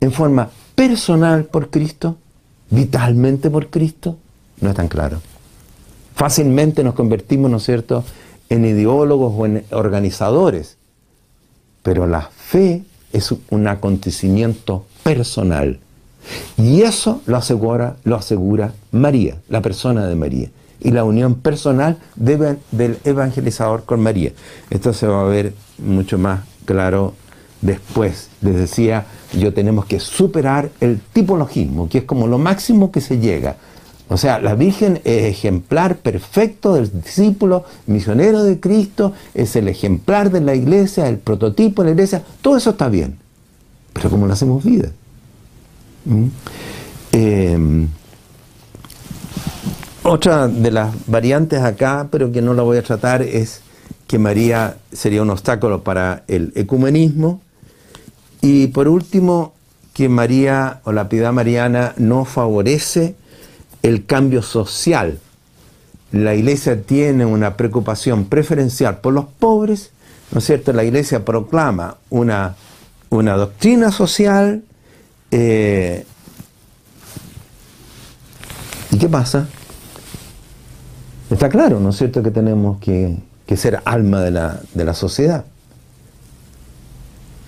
en 0.00 0.12
forma 0.12 0.50
personal 0.74 1.44
por 1.44 1.70
Cristo? 1.70 2.16
vitalmente 2.72 3.50
por 3.50 3.68
Cristo? 3.68 4.16
No 4.60 4.70
es 4.70 4.74
tan 4.74 4.88
claro. 4.88 5.20
Fácilmente 6.14 6.82
nos 6.82 6.94
convertimos, 6.94 7.50
¿no 7.50 7.58
es 7.58 7.64
cierto?, 7.64 8.04
en 8.48 8.64
ideólogos 8.64 9.32
o 9.36 9.46
en 9.46 9.64
organizadores, 9.70 10.76
pero 11.82 12.06
la 12.06 12.22
fe 12.22 12.82
es 13.12 13.34
un 13.50 13.66
acontecimiento 13.66 14.84
personal. 15.02 15.80
Y 16.56 16.82
eso 16.82 17.22
lo 17.26 17.36
asegura, 17.36 17.96
lo 18.04 18.16
asegura 18.16 18.74
María, 18.90 19.38
la 19.48 19.62
persona 19.62 20.06
de 20.06 20.14
María, 20.14 20.50
y 20.82 20.90
la 20.90 21.04
unión 21.04 21.34
personal 21.36 21.98
del 22.16 22.98
evangelizador 23.04 23.84
con 23.84 24.00
María. 24.00 24.32
Esto 24.70 24.92
se 24.92 25.06
va 25.06 25.22
a 25.22 25.24
ver 25.24 25.54
mucho 25.78 26.18
más 26.18 26.40
claro 26.64 27.14
después. 27.60 28.28
Les 28.40 28.54
decía, 28.54 29.06
yo 29.32 29.54
tenemos 29.54 29.86
que 29.86 30.00
superar 30.00 30.70
el 30.80 31.00
tipologismo, 31.12 31.88
que 31.88 31.98
es 31.98 32.04
como 32.04 32.26
lo 32.26 32.38
máximo 32.38 32.90
que 32.90 33.00
se 33.00 33.18
llega. 33.18 33.56
O 34.08 34.18
sea, 34.18 34.40
la 34.40 34.54
Virgen 34.54 35.00
es 35.04 35.24
ejemplar 35.24 35.96
perfecto 35.96 36.74
del 36.74 36.90
discípulo 37.02 37.64
misionero 37.86 38.42
de 38.42 38.60
Cristo, 38.60 39.14
es 39.32 39.56
el 39.56 39.68
ejemplar 39.68 40.30
de 40.30 40.42
la 40.42 40.54
iglesia, 40.54 41.08
el 41.08 41.18
prototipo 41.18 41.82
de 41.82 41.88
la 41.88 41.92
iglesia, 41.92 42.22
todo 42.42 42.56
eso 42.56 42.70
está 42.70 42.88
bien. 42.88 43.16
Pero 43.94 44.10
¿cómo 44.10 44.26
lo 44.26 44.32
hacemos 44.32 44.62
vida? 44.64 44.90
¿Mm? 46.04 46.26
Em, 47.12 47.88
otra 50.02 50.48
de 50.48 50.70
las 50.70 50.94
variantes 51.06 51.60
acá, 51.60 52.08
pero 52.10 52.32
que 52.32 52.42
no 52.42 52.54
la 52.54 52.62
voy 52.62 52.78
a 52.78 52.82
tratar, 52.82 53.22
es 53.22 53.60
que 54.06 54.18
María 54.18 54.76
sería 54.92 55.22
un 55.22 55.30
obstáculo 55.30 55.82
para 55.82 56.24
el 56.28 56.52
ecumenismo 56.54 57.40
y 58.42 58.66
por 58.66 58.88
último, 58.88 59.54
que 59.94 60.08
María 60.08 60.80
o 60.84 60.92
la 60.92 61.08
piedad 61.08 61.32
mariana 61.32 61.94
no 61.96 62.24
favorece 62.24 63.14
el 63.82 64.04
cambio 64.04 64.42
social. 64.42 65.18
La 66.10 66.34
iglesia 66.34 66.82
tiene 66.82 67.24
una 67.24 67.56
preocupación 67.56 68.24
preferencial 68.24 68.98
por 69.00 69.12
los 69.12 69.26
pobres, 69.26 69.90
¿no 70.32 70.38
es 70.38 70.44
cierto? 70.44 70.72
La 70.72 70.82
iglesia 70.82 71.24
proclama 71.24 71.98
una, 72.10 72.56
una 73.10 73.36
doctrina 73.36 73.92
social. 73.92 74.62
Eh, 75.30 76.04
¿Y 78.90 78.98
qué 78.98 79.08
pasa? 79.08 79.46
Está 81.32 81.48
claro, 81.48 81.80
¿no 81.80 81.90
es 81.90 81.96
cierto?, 81.96 82.22
que 82.22 82.30
tenemos 82.30 82.78
que, 82.78 83.16
ser 83.56 83.80
alma 83.84 84.22
de 84.22 84.30
la, 84.30 84.94
sociedad. 84.94 85.44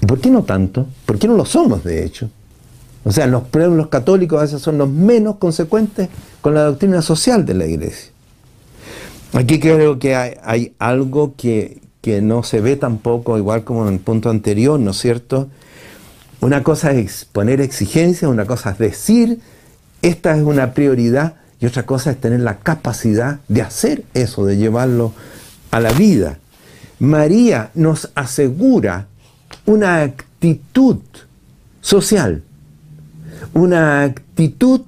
¿Y 0.03 0.07
por 0.07 0.21
qué 0.21 0.31
no 0.31 0.43
tanto? 0.43 0.87
¿Por 1.07 1.19
qué 1.19 1.29
no 1.29 1.35
lo 1.35 1.45
somos, 1.45 1.85
de 1.85 2.05
hecho? 2.05 2.29
O 3.05 3.13
sea, 3.13 3.27
los 3.27 3.45
pueblos 3.45 3.89
católicos 3.89 4.39
a 4.39 4.43
veces 4.43 4.61
son 4.61 4.79
los 4.79 4.89
menos 4.89 5.37
consecuentes 5.37 6.09
con 6.41 6.55
la 6.55 6.65
doctrina 6.65 7.03
social 7.03 7.45
de 7.47 7.55
la 7.55 7.67
iglesia. 7.67 8.11
Aquí 9.33 9.59
creo 9.61 9.99
que 9.99 10.15
hay, 10.15 10.75
algo 10.79 11.35
que, 11.37 11.81
no 12.23 12.43
se 12.43 12.61
ve 12.61 12.77
tampoco, 12.77 13.39
igual 13.39 13.65
como 13.65 13.87
en 13.89 13.95
el 13.95 14.01
punto 14.01 14.31
anterior, 14.31 14.79
¿no 14.79 14.93
es 14.93 14.99
cierto? 14.99 15.49
Una 16.41 16.63
cosa 16.63 16.93
es 16.93 17.25
poner 17.25 17.61
exigencias, 17.61 18.31
una 18.31 18.47
cosa 18.47 18.71
es 18.71 18.79
decir, 18.79 19.41
esta 20.03 20.37
es 20.37 20.43
una 20.43 20.75
prioridad, 20.75 21.37
y 21.65 21.67
otra 21.67 21.85
cosa 21.85 22.11
es 22.11 22.21
tener 22.21 22.41
la 22.41 22.59
capacidad 22.59 23.41
de 23.49 23.63
hacer 23.63 24.05
eso, 24.13 24.45
de 24.45 24.59
llevarlo 24.59 25.15
a 25.71 25.81
la 25.81 25.93
vida. 25.93 26.39
María 26.99 27.71
nos 27.75 28.11
asegura 28.15 29.07
una 29.65 30.03
actitud 30.03 30.99
social, 31.81 32.43
una 33.55 34.03
actitud 34.03 34.83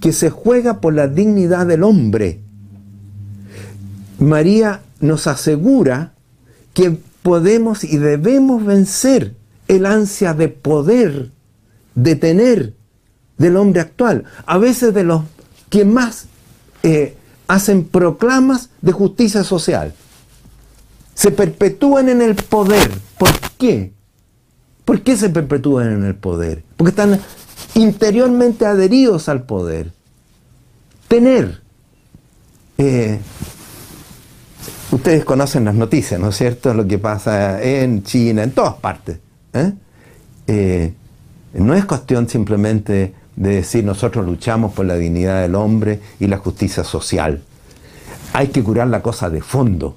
que 0.00 0.14
se 0.14 0.30
juega 0.30 0.80
por 0.80 0.94
la 0.94 1.08
dignidad 1.08 1.66
del 1.66 1.82
hombre. 1.82 2.40
María 4.18 4.80
nos 5.00 5.26
asegura 5.26 6.14
que 6.72 6.98
podemos 7.22 7.84
y 7.84 7.98
debemos 7.98 8.64
vencer 8.64 9.34
el 9.68 9.84
ansia 9.84 10.32
de 10.32 10.48
poder, 10.48 11.32
de 11.94 12.16
tener 12.16 12.72
del 13.36 13.58
hombre 13.58 13.82
actual, 13.82 14.24
a 14.46 14.56
veces 14.56 14.94
de 14.94 15.04
los 15.04 15.20
que 15.74 15.84
más 15.84 16.26
eh, 16.84 17.16
hacen 17.48 17.82
proclamas 17.82 18.70
de 18.80 18.92
justicia 18.92 19.42
social. 19.42 19.92
Se 21.16 21.32
perpetúan 21.32 22.08
en 22.08 22.22
el 22.22 22.36
poder. 22.36 22.92
¿Por 23.18 23.30
qué? 23.58 23.92
¿Por 24.84 25.02
qué 25.02 25.16
se 25.16 25.30
perpetúan 25.30 25.90
en 25.90 26.04
el 26.04 26.14
poder? 26.14 26.62
Porque 26.76 26.90
están 26.90 27.18
interiormente 27.74 28.66
adheridos 28.66 29.28
al 29.28 29.42
poder. 29.42 29.90
Tener. 31.08 31.60
Eh, 32.78 33.18
ustedes 34.92 35.24
conocen 35.24 35.64
las 35.64 35.74
noticias, 35.74 36.20
¿no 36.20 36.28
es 36.28 36.36
cierto? 36.36 36.72
Lo 36.72 36.86
que 36.86 36.98
pasa 36.98 37.60
en 37.60 38.04
China, 38.04 38.44
en 38.44 38.52
todas 38.52 38.74
partes. 38.74 39.18
¿eh? 39.54 40.92
No 41.54 41.74
es 41.74 41.84
cuestión 41.84 42.28
simplemente 42.28 43.12
de 43.36 43.56
decir 43.56 43.84
nosotros 43.84 44.24
luchamos 44.24 44.72
por 44.72 44.86
la 44.86 44.96
dignidad 44.96 45.42
del 45.42 45.54
hombre 45.54 46.00
y 46.20 46.26
la 46.26 46.38
justicia 46.38 46.84
social. 46.84 47.42
Hay 48.32 48.48
que 48.48 48.62
curar 48.62 48.88
la 48.88 49.02
cosa 49.02 49.30
de 49.30 49.40
fondo. 49.40 49.96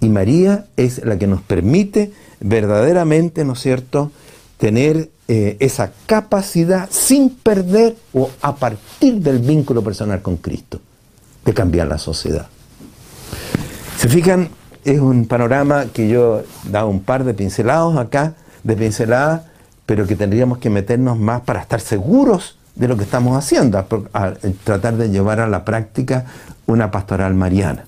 Y 0.00 0.08
María 0.08 0.66
es 0.76 1.04
la 1.04 1.18
que 1.18 1.26
nos 1.26 1.42
permite 1.42 2.12
verdaderamente, 2.40 3.44
¿no 3.44 3.54
es 3.54 3.60
cierto?, 3.60 4.12
tener 4.58 5.10
eh, 5.28 5.56
esa 5.60 5.92
capacidad 6.06 6.88
sin 6.90 7.30
perder 7.30 7.96
o 8.12 8.30
a 8.42 8.56
partir 8.56 9.20
del 9.20 9.38
vínculo 9.38 9.82
personal 9.82 10.22
con 10.22 10.36
Cristo, 10.36 10.80
de 11.44 11.54
cambiar 11.54 11.88
la 11.88 11.98
sociedad. 11.98 12.48
Se 13.98 14.08
fijan, 14.08 14.48
es 14.84 15.00
un 15.00 15.26
panorama 15.26 15.86
que 15.92 16.08
yo 16.08 16.40
he 16.40 16.70
dado 16.70 16.88
un 16.88 17.02
par 17.02 17.24
de 17.24 17.34
pincelados 17.34 17.96
acá, 17.96 18.34
de 18.62 18.76
pinceladas, 18.76 19.42
pero 19.88 20.06
que 20.06 20.16
tendríamos 20.16 20.58
que 20.58 20.68
meternos 20.68 21.18
más 21.18 21.40
para 21.40 21.62
estar 21.62 21.80
seguros 21.80 22.58
de 22.74 22.88
lo 22.88 22.98
que 22.98 23.04
estamos 23.04 23.38
haciendo, 23.38 23.78
a, 23.78 24.34
tratar 24.62 24.98
de 24.98 25.08
llevar 25.08 25.40
a 25.40 25.48
la 25.48 25.64
práctica 25.64 26.26
una 26.66 26.90
pastoral 26.90 27.32
mariana. 27.32 27.86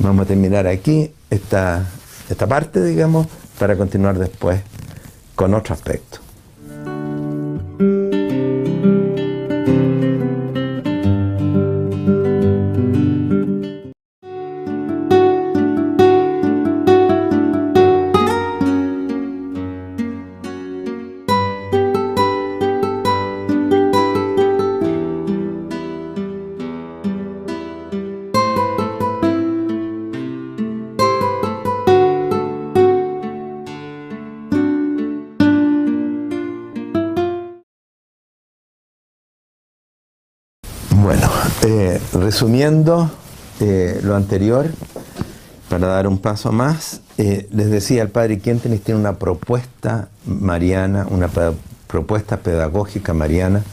Vamos 0.00 0.24
a 0.24 0.26
terminar 0.26 0.66
aquí 0.66 1.12
esta, 1.30 1.84
esta 2.28 2.48
parte, 2.48 2.82
digamos, 2.82 3.28
para 3.60 3.76
continuar 3.76 4.18
después 4.18 4.60
con 5.36 5.54
otro 5.54 5.72
aspecto. 5.72 6.18
Resumiendo 42.20 43.10
eh, 43.60 43.98
lo 44.02 44.14
anterior, 44.14 44.66
para 45.70 45.86
dar 45.86 46.06
un 46.06 46.18
paso 46.18 46.52
más, 46.52 47.00
eh, 47.16 47.48
les 47.50 47.70
decía, 47.70 48.02
el 48.02 48.10
padre 48.10 48.40
Quintenis 48.40 48.82
tiene 48.82 49.00
una 49.00 49.16
propuesta 49.16 50.10
mariana, 50.26 51.06
una 51.08 51.30
propuesta 51.86 52.36
pedagógica 52.36 53.14
mariana 53.14 53.64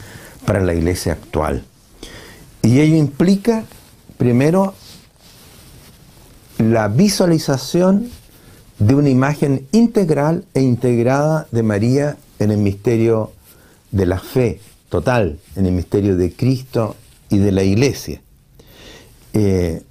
para 0.46 0.62
la 0.62 0.72
iglesia 0.72 1.12
actual. 1.12 1.62
Y 2.62 2.80
ello 2.80 2.96
implica, 2.96 3.64
primero, 4.16 4.72
la 6.56 6.88
visualización 6.88 8.08
de 8.78 8.94
una 8.94 9.10
imagen 9.10 9.66
integral 9.72 10.46
e 10.54 10.62
integrada 10.62 11.46
de 11.52 11.62
María 11.62 12.16
en 12.38 12.50
el 12.50 12.58
misterio 12.58 13.30
de 13.90 14.06
la 14.06 14.18
fe 14.18 14.62
total, 14.88 15.38
en 15.54 15.66
el 15.66 15.72
misterio 15.72 16.16
de 16.16 16.32
Cristo 16.32 16.96
y 17.28 17.36
de 17.36 17.52
la 17.52 17.62
iglesia. 17.62 18.22
Eh, 19.40 19.84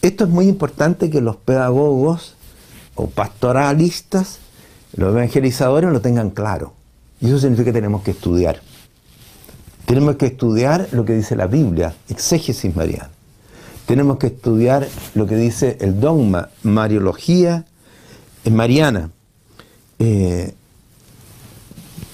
esto 0.00 0.24
es 0.24 0.30
muy 0.30 0.48
importante 0.48 1.10
que 1.10 1.20
los 1.20 1.36
pedagogos 1.36 2.36
o 2.94 3.06
pastoralistas, 3.06 4.38
los 4.96 5.14
evangelizadores 5.14 5.92
lo 5.92 6.00
tengan 6.00 6.30
claro. 6.30 6.72
Y 7.20 7.26
eso 7.26 7.38
significa 7.38 7.66
que 7.66 7.72
tenemos 7.74 8.00
que 8.00 8.12
estudiar. 8.12 8.62
Tenemos 9.84 10.16
que 10.16 10.24
estudiar 10.24 10.88
lo 10.92 11.04
que 11.04 11.12
dice 11.12 11.36
la 11.36 11.46
Biblia, 11.46 11.94
exégesis 12.08 12.74
mariana. 12.74 13.10
Tenemos 13.84 14.16
que 14.16 14.28
estudiar 14.28 14.88
lo 15.14 15.26
que 15.26 15.36
dice 15.36 15.76
el 15.80 16.00
dogma, 16.00 16.48
mariología 16.62 17.66
mariana. 18.50 19.10
Eh, 19.98 20.54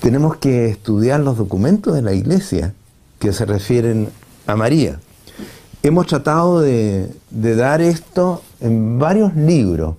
tenemos 0.00 0.38
que 0.38 0.70
estudiar 0.70 1.20
los 1.20 1.36
documentos 1.36 1.94
de 1.94 2.02
la 2.02 2.14
iglesia 2.14 2.74
que 3.20 3.32
se 3.32 3.44
refieren 3.44 4.08
a 4.48 4.56
María. 4.56 4.98
Hemos 5.84 6.06
tratado 6.06 6.62
de, 6.62 7.10
dar 7.30 7.82
esto 7.82 8.42
en 8.62 8.98
varios 8.98 9.36
libros. 9.36 9.96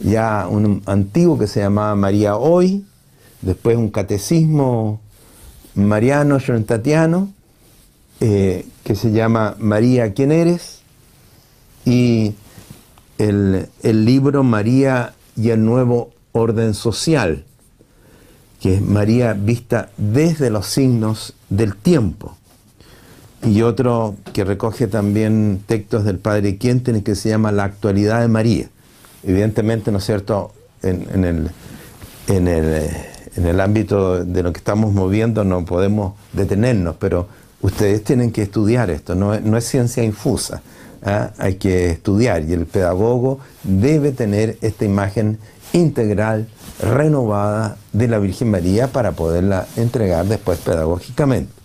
Ya 0.00 0.48
un 0.50 0.82
antiguo 0.86 1.38
que 1.38 1.46
se 1.46 1.60
llamaba 1.60 1.94
María 1.94 2.36
Hoy, 2.36 2.84
después 3.40 3.76
un 3.76 3.90
catecismo 3.90 5.00
mariano 5.76 6.38
tatiano 6.66 7.32
eh, 8.18 8.66
que 8.82 8.96
se 8.96 9.12
llama 9.12 9.54
María, 9.60 10.14
¿quién 10.14 10.32
eres? 10.32 10.80
Y 11.84 12.34
el, 13.18 13.68
el 13.84 14.04
libro 14.04 14.42
María 14.42 15.14
y 15.36 15.50
el 15.50 15.64
nuevo 15.64 16.10
orden 16.32 16.74
social, 16.74 17.44
que 18.60 18.74
es 18.74 18.82
María 18.82 19.32
vista 19.34 19.90
desde 19.96 20.50
los 20.50 20.66
signos 20.66 21.34
del 21.50 21.76
tiempo 21.76 22.36
y 23.46 23.62
otro 23.62 24.14
que 24.32 24.44
recoge 24.44 24.86
también 24.86 25.62
textos 25.66 26.04
del 26.04 26.18
padre 26.18 26.56
Quienten 26.56 27.02
que 27.02 27.14
se 27.14 27.28
llama 27.28 27.52
La 27.52 27.64
actualidad 27.64 28.20
de 28.20 28.28
María. 28.28 28.68
Evidentemente, 29.22 29.90
¿no 29.90 29.98
es 29.98 30.04
cierto?, 30.04 30.52
en, 30.82 31.24
el, 31.24 31.50
en, 32.28 32.48
el, 32.48 32.90
en 33.36 33.46
el 33.46 33.60
ámbito 33.60 34.24
de 34.24 34.42
lo 34.42 34.52
que 34.52 34.58
estamos 34.58 34.92
moviendo 34.92 35.44
no 35.44 35.64
podemos 35.64 36.14
detenernos, 36.32 36.96
pero 36.98 37.28
ustedes 37.62 38.04
tienen 38.04 38.32
que 38.32 38.42
estudiar 38.42 38.90
esto, 38.90 39.14
no, 39.14 39.38
no 39.40 39.56
es 39.56 39.64
ciencia 39.64 40.02
infusa, 40.02 40.60
¿ah? 41.02 41.30
hay 41.38 41.54
que 41.54 41.90
estudiar 41.90 42.44
y 42.44 42.52
el 42.52 42.66
pedagogo 42.66 43.40
debe 43.62 44.12
tener 44.12 44.58
esta 44.60 44.84
imagen 44.84 45.38
integral, 45.72 46.48
renovada 46.80 47.76
de 47.92 48.08
la 48.08 48.18
Virgen 48.18 48.50
María 48.50 48.88
para 48.88 49.12
poderla 49.12 49.66
entregar 49.76 50.26
después 50.26 50.58
pedagógicamente. 50.58 51.63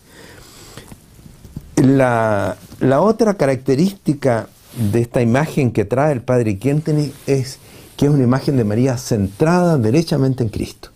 La, 1.81 2.57
otra 2.99 3.35
característica 3.35 4.49
de 4.91 4.99
esta 4.99 5.21
imagen 5.21 5.71
que 5.71 5.85
trae 5.85 6.11
el 6.11 6.21
padre 6.21 6.57
Quinteni 6.57 7.13
es 7.25 7.57
que 7.95 8.05
es 8.05 8.11
una 8.11 8.23
imagen 8.23 8.57
de 8.57 8.65
María 8.65 8.97
centrada 8.97 9.77
derechamente 9.77 10.43
en 10.43 10.49
Cristo. 10.49 10.89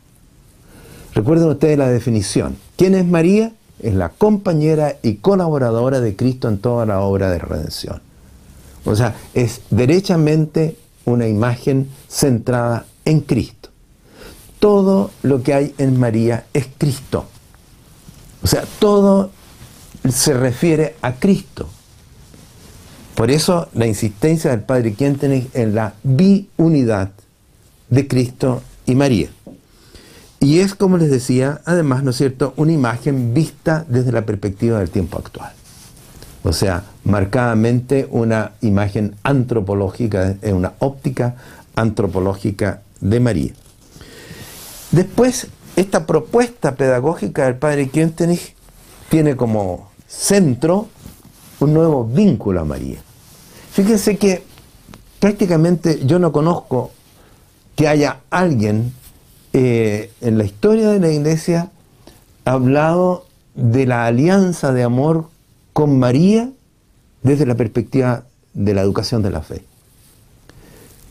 Recuerden 1.14 1.48
ustedes 1.48 1.78
la 1.78 1.88
definición. 1.88 2.58
¿Quién 2.76 2.96
es 2.96 3.06
María? 3.06 3.54
Es 3.80 3.94
la 3.94 4.10
compañera 4.10 4.98
y 5.02 5.16
colaboradora 5.16 6.02
de 6.02 6.16
Cristo 6.18 6.50
en 6.50 6.58
toda 6.58 6.86
la 6.86 7.00
obra 7.00 7.30
de 7.30 7.40
redención. 7.40 8.02
O 8.84 8.96
sea, 8.96 9.16
es 9.34 9.62
derechamente 9.70 10.78
una 11.06 11.28
imagen 11.28 11.90
centrada 12.10 12.86
en 13.06 13.22
Cristo. 13.22 13.70
Todo 14.60 15.12
lo 15.22 15.44
que 15.44 15.54
hay 15.54 15.76
en 15.78 15.98
María 15.98 16.46
es 16.54 16.68
Cristo. 16.78 17.26
O 18.44 18.48
sea, 18.48 18.64
todo 18.80 19.32
se 20.10 20.34
refiere 20.34 20.96
a 21.02 21.14
Cristo. 21.14 21.70
Por 23.16 23.32
eso 23.32 23.70
la 23.74 23.86
insistencia 23.86 24.52
del 24.52 24.62
Padre 24.62 24.94
Quintenes 24.94 25.48
en 25.54 25.76
la 25.76 25.94
biunidad 26.04 27.12
de 27.90 28.08
Cristo 28.08 28.62
y 28.86 28.96
María. 28.96 29.30
Y 30.40 30.60
es, 30.60 30.76
como 30.76 30.98
les 30.98 31.10
decía, 31.10 31.62
además, 31.64 32.04
¿no 32.04 32.10
es 32.10 32.18
cierto?, 32.18 32.54
una 32.58 32.74
imagen 32.74 33.34
vista 33.34 33.86
desde 33.88 34.12
la 34.12 34.26
perspectiva 34.26 34.80
del 34.80 34.90
tiempo 34.90 35.18
actual. 35.18 35.54
O 36.44 36.52
sea, 36.52 36.84
marcadamente 37.06 38.08
una 38.12 38.52
imagen 38.60 39.16
antropológica, 39.24 40.36
una 40.44 40.74
óptica 40.80 41.36
antropológica 41.76 42.82
de 43.00 43.20
María. 43.22 43.54
Después, 44.92 45.48
esta 45.78 46.06
propuesta 46.06 46.76
pedagógica 46.76 47.46
del 47.46 47.56
padre 47.56 47.88
Kientenich 47.88 48.54
tiene 49.10 49.38
como 49.38 49.93
centro 50.18 50.88
un 51.60 51.74
nuevo 51.74 52.06
vínculo 52.06 52.62
a 52.62 52.66
María. 52.66 53.00
Fíjense 53.72 54.18
que 54.18 54.44
prácticamente 55.20 56.06
yo 56.06 56.20
no 56.20 56.32
conozco 56.32 56.92
que 57.76 57.88
haya 57.88 58.20
alguien 58.30 58.94
eh, 59.54 60.12
en 60.22 60.38
la 60.38 60.44
historia 60.44 60.90
de 60.90 61.00
la 61.00 61.10
iglesia 61.10 61.72
hablado 62.46 63.26
de 63.56 63.86
la 63.86 64.06
alianza 64.06 64.74
de 64.74 64.84
amor 64.84 65.30
con 65.74 65.98
María 65.98 66.50
desde 67.24 67.46
la 67.46 67.56
perspectiva 67.56 68.26
de 68.54 68.74
la 68.74 68.82
educación 68.82 69.24
de 69.24 69.32
la 69.32 69.42
fe. 69.42 69.64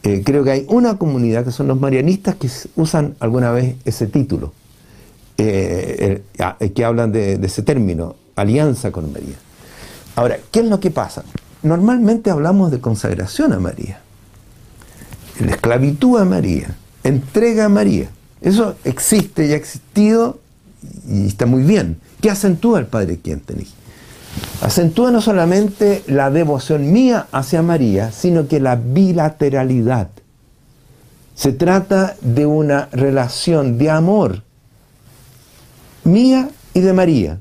Eh, 0.04 0.22
creo 0.24 0.44
que 0.44 0.50
hay 0.50 0.66
una 0.68 0.98
comunidad 0.98 1.44
que 1.44 1.52
son 1.52 1.68
los 1.68 1.80
marianistas 1.80 2.36
que 2.36 2.50
usan 2.76 3.14
alguna 3.20 3.50
vez 3.52 3.76
ese 3.84 4.06
título, 4.06 4.52
eh, 5.38 6.22
que 6.74 6.84
hablan 6.84 7.12
de, 7.12 7.38
de 7.38 7.46
ese 7.46 7.62
término, 7.62 8.16
alianza 8.36 8.90
con 8.90 9.12
María. 9.12 9.36
Ahora, 10.16 10.38
¿qué 10.50 10.60
es 10.60 10.66
lo 10.66 10.80
que 10.80 10.90
pasa? 10.90 11.24
Normalmente 11.62 12.30
hablamos 12.30 12.70
de 12.70 12.80
consagración 12.80 13.52
a 13.52 13.58
María, 13.58 14.00
la 15.40 15.52
esclavitud 15.52 16.20
a 16.20 16.24
María, 16.24 16.74
entrega 17.04 17.66
a 17.66 17.68
María. 17.68 18.08
Eso 18.40 18.74
existe 18.84 19.46
y 19.46 19.52
ha 19.52 19.56
existido 19.56 20.40
y 21.08 21.26
está 21.26 21.46
muy 21.46 21.62
bien. 21.62 21.98
¿Qué 22.20 22.30
acentúa 22.30 22.80
el 22.80 22.86
Padre 22.86 23.18
Quintenich? 23.18 23.72
Acentúa 24.60 25.10
no 25.10 25.20
solamente 25.20 26.02
la 26.06 26.30
devoción 26.30 26.92
mía 26.92 27.26
hacia 27.32 27.62
María, 27.62 28.12
sino 28.12 28.48
que 28.48 28.60
la 28.60 28.76
bilateralidad. 28.76 30.08
Se 31.34 31.52
trata 31.52 32.16
de 32.20 32.46
una 32.46 32.88
relación 32.92 33.78
de 33.78 33.90
amor 33.90 34.42
mía 36.04 36.50
y 36.74 36.80
de 36.80 36.92
María, 36.92 37.38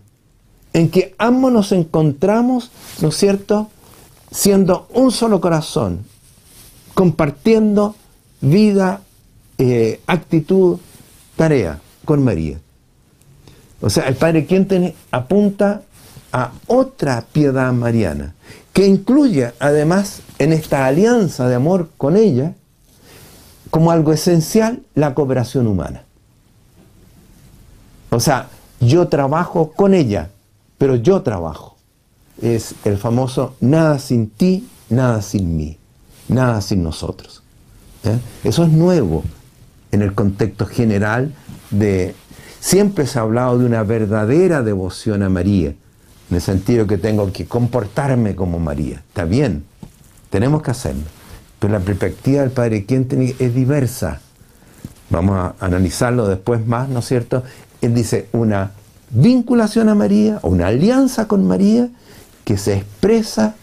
en 0.73 0.89
que 0.89 1.15
ambos 1.17 1.51
nos 1.51 1.71
encontramos, 1.71 2.71
¿no 3.01 3.09
es 3.09 3.15
cierto?, 3.17 3.69
siendo 4.31 4.87
un 4.93 5.11
solo 5.11 5.41
corazón, 5.41 6.05
compartiendo 6.93 7.95
vida, 8.39 9.01
eh, 9.57 9.99
actitud, 10.07 10.79
tarea 11.35 11.79
con 12.05 12.23
María. 12.23 12.59
O 13.81 13.89
sea, 13.89 14.07
el 14.07 14.15
Padre 14.15 14.45
Quinten 14.45 14.93
apunta 15.11 15.81
a 16.31 16.51
otra 16.67 17.25
piedad 17.31 17.73
mariana, 17.73 18.35
que 18.73 18.87
incluye 18.87 19.51
además 19.59 20.21
en 20.39 20.53
esta 20.53 20.85
alianza 20.85 21.47
de 21.47 21.55
amor 21.55 21.89
con 21.97 22.15
ella, 22.15 22.53
como 23.69 23.91
algo 23.91 24.13
esencial, 24.13 24.81
la 24.95 25.13
cooperación 25.13 25.67
humana. 25.67 26.03
O 28.09 28.19
sea, 28.19 28.49
yo 28.79 29.07
trabajo 29.07 29.71
con 29.71 29.93
ella, 29.93 30.29
pero 30.81 30.95
yo 30.95 31.21
trabajo. 31.21 31.77
Es 32.41 32.73
el 32.85 32.97
famoso 32.97 33.55
nada 33.61 33.99
sin 33.99 34.31
ti, 34.31 34.67
nada 34.89 35.21
sin 35.21 35.55
mí, 35.55 35.77
nada 36.27 36.59
sin 36.61 36.81
nosotros. 36.81 37.43
Eso 38.43 38.63
es 38.63 38.69
nuevo 38.71 39.23
en 39.91 40.01
el 40.01 40.15
contexto 40.15 40.65
general 40.65 41.35
de... 41.69 42.15
Siempre 42.59 43.05
se 43.05 43.19
ha 43.19 43.21
hablado 43.21 43.59
de 43.59 43.65
una 43.65 43.83
verdadera 43.83 44.63
devoción 44.63 45.21
a 45.21 45.29
María, 45.29 45.67
en 45.67 46.35
el 46.35 46.41
sentido 46.41 46.87
que 46.87 46.97
tengo 46.97 47.31
que 47.31 47.45
comportarme 47.45 48.35
como 48.35 48.57
María. 48.57 49.03
Está 49.07 49.23
bien, 49.23 49.63
tenemos 50.31 50.63
que 50.63 50.71
hacerlo. 50.71 51.03
Pero 51.59 51.73
la 51.73 51.79
perspectiva 51.79 52.41
del 52.41 52.49
Padre 52.49 52.85
Quinten 52.85 53.35
es 53.37 53.53
diversa. 53.53 54.19
Vamos 55.11 55.37
a 55.37 55.53
analizarlo 55.63 56.27
después 56.27 56.65
más, 56.65 56.89
¿no 56.89 57.01
es 57.01 57.05
cierto? 57.05 57.43
Él 57.81 57.93
dice 57.93 58.29
una 58.31 58.71
vinculación 59.11 59.89
a 59.89 59.95
María, 59.95 60.39
o 60.41 60.49
una 60.49 60.67
alianza 60.67 61.27
con 61.27 61.47
María, 61.47 61.89
que 62.45 62.57
se 62.57 62.75
expresa 62.75 63.55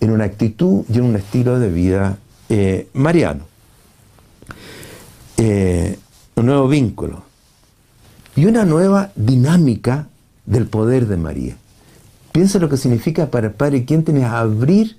en 0.00 0.10
una 0.10 0.24
actitud 0.24 0.84
y 0.88 0.98
en 0.98 1.04
un 1.04 1.16
estilo 1.16 1.58
de 1.58 1.70
vida 1.70 2.18
eh, 2.48 2.88
mariano. 2.92 3.44
Eh, 5.36 5.98
un 6.36 6.46
nuevo 6.46 6.68
vínculo 6.68 7.22
y 8.36 8.46
una 8.46 8.64
nueva 8.64 9.12
dinámica 9.14 10.08
del 10.46 10.66
poder 10.66 11.06
de 11.06 11.16
María. 11.16 11.56
Piensa 12.32 12.58
lo 12.58 12.68
que 12.68 12.76
significa 12.76 13.30
para 13.30 13.48
el 13.48 13.52
Padre 13.52 13.84
quien 13.84 14.04
tenés 14.04 14.24
abrir, 14.24 14.96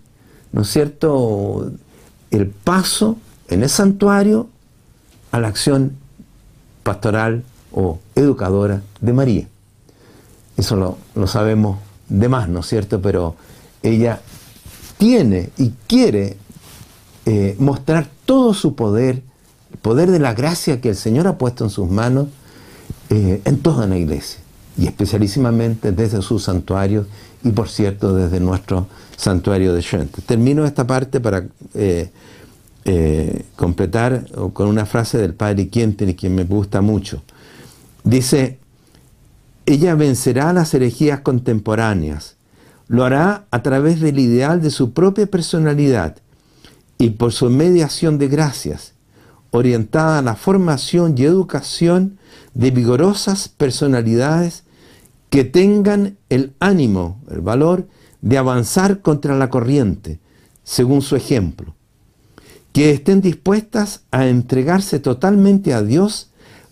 ¿no 0.51 0.61
es 0.61 0.69
cierto?, 0.69 1.71
el 2.31 2.47
paso 2.47 3.17
en 3.49 3.63
el 3.63 3.69
santuario 3.69 4.49
a 5.31 5.39
la 5.39 5.49
acción 5.49 5.93
pastoral 6.83 7.43
o 7.71 7.99
educadora 8.15 8.81
de 9.01 9.13
María. 9.13 9.47
Eso 10.57 10.75
lo, 10.75 10.97
lo 11.15 11.27
sabemos 11.27 11.77
de 12.09 12.29
más, 12.29 12.49
¿no 12.49 12.59
es 12.59 12.67
cierto? 12.67 13.01
Pero 13.01 13.35
ella 13.83 14.21
tiene 14.97 15.49
y 15.57 15.73
quiere 15.88 16.38
eh, 17.25 17.55
mostrar 17.59 18.07
todo 18.25 18.53
su 18.53 18.75
poder, 18.75 19.21
el 19.71 19.77
poder 19.79 20.11
de 20.11 20.19
la 20.19 20.33
gracia 20.33 20.79
que 20.81 20.89
el 20.89 20.95
Señor 20.95 21.27
ha 21.27 21.38
puesto 21.38 21.63
en 21.63 21.69
sus 21.69 21.89
manos 21.89 22.27
eh, 23.09 23.41
en 23.45 23.59
toda 23.59 23.88
la 23.88 23.97
iglesia 23.97 24.39
y 24.77 24.85
especialísimamente 24.85 25.91
desde 25.91 26.21
su 26.21 26.38
santuario 26.38 27.07
y 27.43 27.49
por 27.49 27.69
cierto 27.69 28.13
desde 28.15 28.39
nuestro 28.39 28.88
santuario 29.15 29.73
de 29.73 29.81
Schente. 29.81 30.21
Termino 30.21 30.65
esta 30.65 30.85
parte 30.85 31.19
para 31.19 31.45
eh, 31.73 32.11
completar 33.55 34.27
con 34.53 34.67
una 34.67 34.85
frase 34.85 35.17
del 35.17 35.33
padre 35.33 35.69
Quienten, 35.69 36.15
que 36.15 36.29
me 36.29 36.43
gusta 36.43 36.81
mucho. 36.81 37.23
Dice, 38.03 38.59
ella 39.65 39.96
vencerá 39.96 40.53
las 40.53 40.74
herejías 40.74 41.22
contemporáneas. 41.22 42.35
Lo 42.88 43.03
hará 43.03 43.46
a 43.51 43.64
través 43.64 43.99
del 43.99 44.19
ideal 44.19 44.62
de 44.62 44.69
su 44.69 44.94
propia 44.94 45.26
personalidad 45.26 46.17
y 46.98 47.12
por 47.12 47.31
su 47.31 47.49
mediación 47.49 48.17
de 48.17 48.28
gracias, 48.28 48.94
orientada 49.51 50.19
a 50.19 50.22
la 50.22 50.35
formación 50.35 51.15
y 51.17 51.24
educación 51.24 52.19
de 52.53 52.72
vigorosas 52.72 53.49
personalidades 53.49 54.64
que 55.30 55.44
tengan 55.44 56.17
el 56.30 56.53
ánimo, 56.60 57.19
el 57.30 57.42
valor 57.42 57.88
de 58.22 58.38
avanzar 58.38 59.01
contra 59.01 59.35
la 59.35 59.49
corriente, 59.49 60.19
según 60.64 61.01
su 61.01 61.15
ejemplo, 61.15 61.76
que 62.72 62.92
estén 62.92 63.22
dispuestas 63.22 64.01
a 64.12 64.28
entregarse 64.28 64.99
totalmente 64.99 65.74
a 65.74 65.81
Dios 65.81 66.31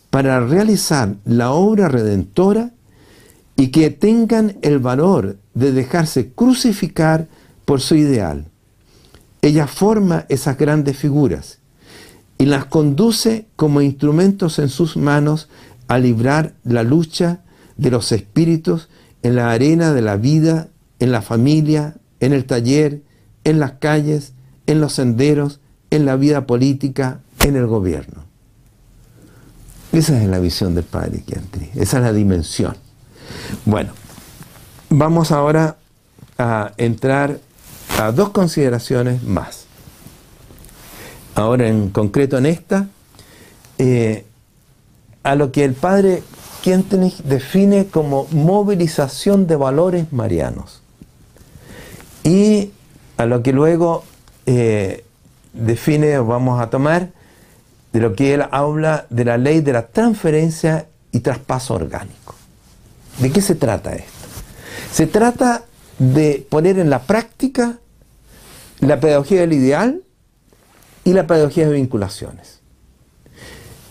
para 0.09 0.45
realizar 0.45 1.15
la 1.25 1.51
obra 1.51 1.87
redentora 1.87 2.72
y 3.55 3.67
que 3.67 3.89
tengan 3.89 4.57
el 4.61 4.79
valor 4.79 5.37
de 5.53 5.71
dejarse 5.71 6.31
crucificar 6.31 7.27
por 7.65 7.81
su 7.81 7.95
ideal. 7.95 8.47
Ella 9.41 9.67
forma 9.67 10.25
esas 10.29 10.57
grandes 10.57 10.97
figuras 10.97 11.59
y 12.37 12.45
las 12.45 12.65
conduce 12.65 13.47
como 13.55 13.81
instrumentos 13.81 14.59
en 14.59 14.69
sus 14.69 14.97
manos 14.97 15.49
a 15.87 15.99
librar 15.99 16.55
la 16.63 16.83
lucha 16.83 17.41
de 17.77 17.91
los 17.91 18.11
espíritus 18.11 18.89
en 19.21 19.35
la 19.35 19.51
arena 19.51 19.93
de 19.93 20.01
la 20.01 20.17
vida, 20.17 20.69
en 20.99 21.11
la 21.11 21.21
familia, 21.21 21.95
en 22.19 22.33
el 22.33 22.45
taller, 22.45 23.01
en 23.43 23.59
las 23.59 23.73
calles, 23.73 24.33
en 24.67 24.81
los 24.81 24.93
senderos, 24.93 25.59
en 25.89 26.05
la 26.05 26.15
vida 26.15 26.47
política, 26.47 27.21
en 27.39 27.55
el 27.55 27.67
gobierno. 27.67 28.23
Esa 29.91 30.21
es 30.21 30.27
la 30.27 30.39
visión 30.39 30.73
del 30.73 30.85
Padre 30.85 31.23
Chiantri, 31.25 31.69
esa 31.75 31.97
es 31.97 32.03
la 32.03 32.13
dimensión. 32.13 32.75
Bueno, 33.65 33.91
vamos 34.89 35.31
ahora 35.31 35.77
a 36.37 36.71
entrar 36.77 37.39
a 37.99 38.11
dos 38.11 38.29
consideraciones 38.29 39.23
más. 39.23 39.65
Ahora 41.35 41.67
en 41.67 41.89
concreto 41.89 42.37
en 42.37 42.45
esta, 42.45 42.87
eh, 43.77 44.25
a 45.23 45.35
lo 45.35 45.51
que 45.51 45.63
el 45.63 45.73
padre 45.73 46.23
Kientenich 46.61 47.17
define 47.23 47.87
como 47.87 48.27
movilización 48.31 49.47
de 49.47 49.55
valores 49.55 50.11
marianos. 50.13 50.81
Y 52.23 52.71
a 53.17 53.25
lo 53.25 53.43
que 53.43 53.51
luego 53.51 54.03
eh, 54.45 55.03
define, 55.53 56.17
vamos 56.19 56.61
a 56.61 56.69
tomar, 56.69 57.09
de 57.91 57.99
lo 57.99 58.15
que 58.15 58.33
él 58.33 58.43
habla 58.51 59.05
de 59.09 59.25
la 59.25 59.37
ley 59.37 59.61
de 59.61 59.73
la 59.73 59.87
transferencia 59.87 60.87
y 61.11 61.19
traspaso 61.19 61.75
orgánico. 61.75 62.35
¿De 63.19 63.31
qué 63.31 63.41
se 63.41 63.55
trata 63.55 63.93
esto? 63.93 64.11
Se 64.91 65.07
trata 65.07 65.65
de 65.99 66.45
poner 66.49 66.79
en 66.79 66.89
la 66.89 67.03
práctica 67.03 67.79
la 68.79 68.99
pedagogía 68.99 69.41
del 69.41 69.53
ideal 69.53 70.01
y 71.03 71.13
la 71.13 71.27
pedagogía 71.27 71.67
de 71.67 71.73
vinculaciones. 71.73 72.59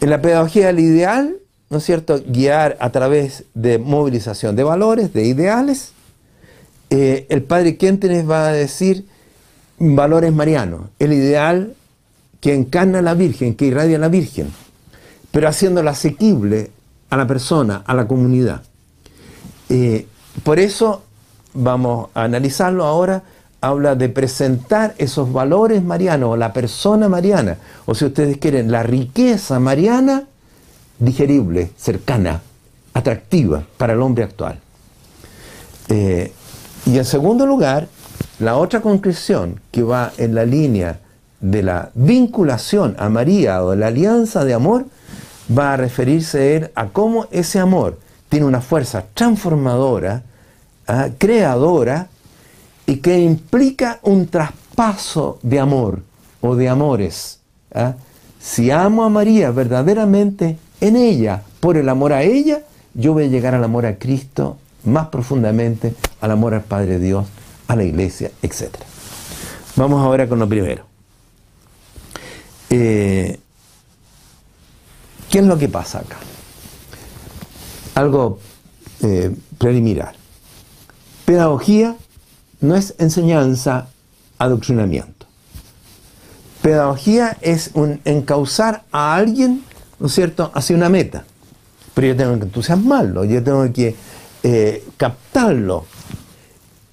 En 0.01 0.11
la 0.11 0.21
pedagogía 0.21 0.67
del 0.67 0.81
ideal, 0.81 1.37
¿no 1.71 1.79
es 1.79 1.85
cierto?, 1.85 2.21
guiar 2.27 2.77
a 2.81 2.91
través 2.91 3.45
de 3.55 3.79
movilización 3.79 4.57
de 4.57 4.65
valores, 4.65 5.13
de 5.13 5.25
ideales, 5.25 5.93
eh, 6.91 7.27
el 7.31 7.43
padre 7.43 7.77
Quéntenes 7.77 8.29
va 8.29 8.49
a 8.49 8.53
decir 8.53 9.07
valores 9.79 10.33
marianos, 10.33 10.83
el 10.99 11.13
ideal 11.13 11.75
que 12.41 12.55
encarna 12.55 12.99
a 12.99 13.03
la 13.03 13.15
Virgen, 13.15 13.55
que 13.55 13.67
irradia 13.67 13.97
a 13.97 14.01
la 14.01 14.09
Virgen, 14.09 14.53
pero 15.31 15.49
haciéndola 15.49 15.93
asequible 15.93 16.71
a 17.09 17.17
la 17.17 17.27
persona, 17.27 17.83
a 17.87 17.95
la 17.95 18.07
comunidad. 18.07 18.63
Eh, 19.75 20.07
por 20.43 20.59
eso 20.59 21.03
vamos 21.55 22.11
a 22.13 22.25
analizarlo 22.25 22.85
ahora, 22.85 23.23
habla 23.63 23.95
de 23.95 24.11
presentar 24.11 24.95
esos 24.99 25.33
valores 25.33 25.83
marianos, 25.83 26.29
o 26.33 26.37
la 26.37 26.53
persona 26.53 27.09
mariana, 27.09 27.57
o 27.87 27.95
si 27.95 28.05
ustedes 28.05 28.37
quieren, 28.37 28.71
la 28.71 28.83
riqueza 28.83 29.59
mariana, 29.61 30.25
digerible, 30.99 31.71
cercana, 31.79 32.43
atractiva 32.93 33.65
para 33.79 33.95
el 33.95 34.03
hombre 34.03 34.25
actual. 34.25 34.59
Eh, 35.89 36.31
y 36.85 36.99
en 36.99 37.05
segundo 37.07 37.47
lugar, 37.47 37.89
la 38.41 38.59
otra 38.59 38.83
conclusión 38.83 39.59
que 39.71 39.83
va 39.83 40.13
en 40.19 40.35
la 40.35 40.45
línea 40.45 40.99
de 41.41 41.63
la 41.63 41.91
vinculación 41.95 42.95
a 42.99 43.09
María 43.09 43.65
o 43.65 43.71
de 43.71 43.79
la 43.79 43.87
alianza 43.87 44.45
de 44.45 44.53
amor, 44.53 44.85
va 45.57 45.73
a 45.73 45.77
referirse 45.79 46.71
a 46.75 46.89
cómo 46.89 47.27
ese 47.31 47.59
amor 47.59 47.97
tiene 48.33 48.47
una 48.47 48.63
fuerza 48.63 49.05
transformadora, 49.13 50.23
¿ah? 50.87 51.09
creadora, 51.19 52.09
y 52.87 52.97
que 52.97 53.19
implica 53.19 53.99
un 54.05 54.27
traspaso 54.27 55.39
de 55.43 55.61
amor 55.61 56.01
o 56.41 56.57
de 56.57 56.67
amores. 56.67 57.41
¿ah? 57.75 57.93
Si 58.41 58.71
amo 58.71 59.05
a 59.05 59.11
María 59.11 59.51
verdaderamente 59.51 60.57
en 60.81 60.97
ella, 60.97 61.43
por 61.61 61.77
el 61.77 61.91
amor 61.91 62.15
a 62.15 62.23
ella, 62.23 62.63
yo 62.95 63.13
voy 63.13 63.25
a 63.25 63.27
llegar 63.27 63.55
al 63.55 63.65
amor 63.65 63.85
a 63.85 63.99
Cristo 63.99 64.57
más 64.85 65.09
profundamente, 65.09 65.93
al 66.23 66.31
amor 66.31 66.55
al 66.55 66.63
Padre 66.63 66.99
Dios, 66.99 67.27
a 67.69 67.77
la 67.77 67.85
iglesia, 67.85 68.31
etc. 68.41 68.77
Vamos 69.77 70.03
ahora 70.03 70.27
con 70.27 70.39
lo 70.39 70.49
primero. 70.49 70.87
Eh, 72.71 73.39
¿Qué 75.31 75.39
es 75.41 75.45
lo 75.45 75.59
que 75.59 75.69
pasa 75.69 75.99
acá? 75.99 76.17
Algo 77.95 78.39
eh, 79.03 79.35
preliminar. 79.59 80.15
Pedagogía 81.25 81.97
no 82.61 82.77
es 82.77 82.95
enseñanza, 82.99 83.89
adoctrinamiento. 84.39 85.27
Pedagogía 86.63 87.37
es 87.41 87.71
un 87.75 88.01
encauzar 88.05 88.85
a 88.93 89.17
alguien, 89.17 89.63
¿no 89.99 90.07
es 90.07 90.13
cierto?, 90.13 90.51
hacia 90.55 90.77
una 90.77 90.89
meta. 90.89 91.25
Pero 91.95 92.09
yo 92.09 92.17
tengo 92.17 92.39
que 92.39 92.45
entusiasmarlo, 92.45 93.25
yo 93.25 93.43
tengo 93.43 93.73
que 93.73 93.97
eh, 94.45 94.85
captarlo. 94.97 95.87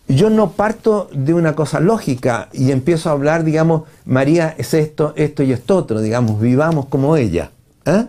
Yo 0.08 0.32
no 0.32 0.54
parto 0.54 1.08
de 1.14 1.36
una 1.36 1.56
cosa 1.56 1.80
lógica 1.80 2.50
y 2.52 2.72
empiezo 2.72 3.10
a 3.10 3.12
hablar, 3.12 3.44
digamos, 3.44 3.84
María 4.06 4.56
es 4.58 4.74
esto, 4.74 5.14
esto 5.16 5.44
y 5.44 5.52
esto 5.52 5.78
otro, 5.78 6.02
digamos, 6.02 6.42
vivamos 6.42 6.88
como 6.88 7.16
ella. 7.16 7.52
¿eh? 7.86 8.08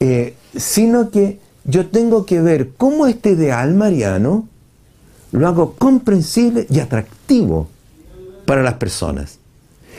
Eh, 0.00 0.34
sino 0.56 1.10
que 1.10 1.38
yo 1.64 1.86
tengo 1.86 2.26
que 2.26 2.40
ver 2.40 2.70
cómo 2.76 3.06
este 3.06 3.30
ideal 3.30 3.74
mariano 3.74 4.48
lo 5.30 5.48
hago 5.48 5.74
comprensible 5.74 6.66
y 6.68 6.80
atractivo 6.80 7.68
para 8.44 8.62
las 8.62 8.74
personas, 8.74 9.38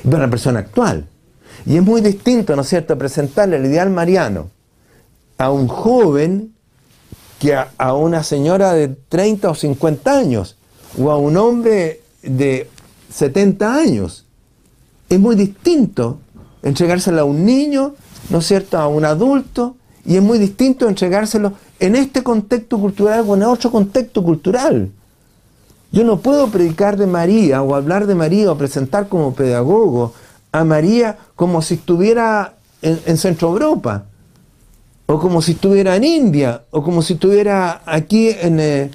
para 0.03 0.19
la 0.19 0.29
persona 0.29 0.59
actual. 0.59 1.07
Y 1.65 1.77
es 1.77 1.83
muy 1.83 2.01
distinto, 2.01 2.55
¿no 2.55 2.61
es 2.61 2.69
cierto?, 2.69 2.97
presentarle 2.97 3.57
el 3.57 3.65
ideal 3.65 3.89
mariano 3.89 4.49
a 5.37 5.51
un 5.51 5.67
joven 5.67 6.53
que 7.39 7.55
a, 7.55 7.93
una 7.93 8.23
señora 8.23 8.73
de 8.73 8.87
30 8.87 9.49
o 9.49 9.55
50 9.55 10.17
años 10.17 10.57
o 10.97 11.11
a 11.11 11.17
un 11.17 11.37
hombre 11.37 12.01
de 12.21 12.69
70 13.11 13.75
años. 13.75 14.25
Es 15.09 15.19
muy 15.19 15.35
distinto 15.35 16.19
entregárselo 16.61 17.21
a 17.21 17.25
un 17.25 17.45
niño, 17.45 17.95
¿no 18.29 18.39
es 18.39 18.45
cierto?, 18.45 18.77
a 18.77 18.87
un 18.87 19.05
adulto, 19.05 19.75
y 20.05 20.17
es 20.17 20.21
muy 20.21 20.37
distinto 20.37 20.87
entregárselo 20.87 21.53
en 21.79 21.95
este 21.95 22.23
contexto 22.23 22.77
cultural 22.77 23.23
o 23.27 23.35
en 23.35 23.43
otro 23.43 23.71
contexto 23.71 24.23
cultural. 24.23 24.91
Yo 25.91 26.03
no 26.03 26.19
puedo 26.19 26.49
predicar 26.49 26.97
de 26.97 27.07
María 27.07 27.61
o 27.61 27.75
hablar 27.75 28.07
de 28.07 28.15
María 28.15 28.51
o 28.51 28.57
presentar 28.57 29.07
como 29.07 29.33
pedagogo 29.33 30.13
a 30.51 30.63
María 30.63 31.17
como 31.35 31.61
si 31.61 31.75
estuviera 31.75 32.55
en, 32.81 33.17
Centro 33.17 33.49
Europa, 33.49 34.05
o 35.05 35.19
como 35.19 35.41
si 35.41 35.53
estuviera 35.53 35.95
en 35.95 36.03
India, 36.03 36.63
o 36.71 36.83
como 36.83 37.01
si 37.01 37.13
estuviera 37.13 37.81
aquí 37.85 38.29
en, 38.29 38.59
eh, 38.59 38.91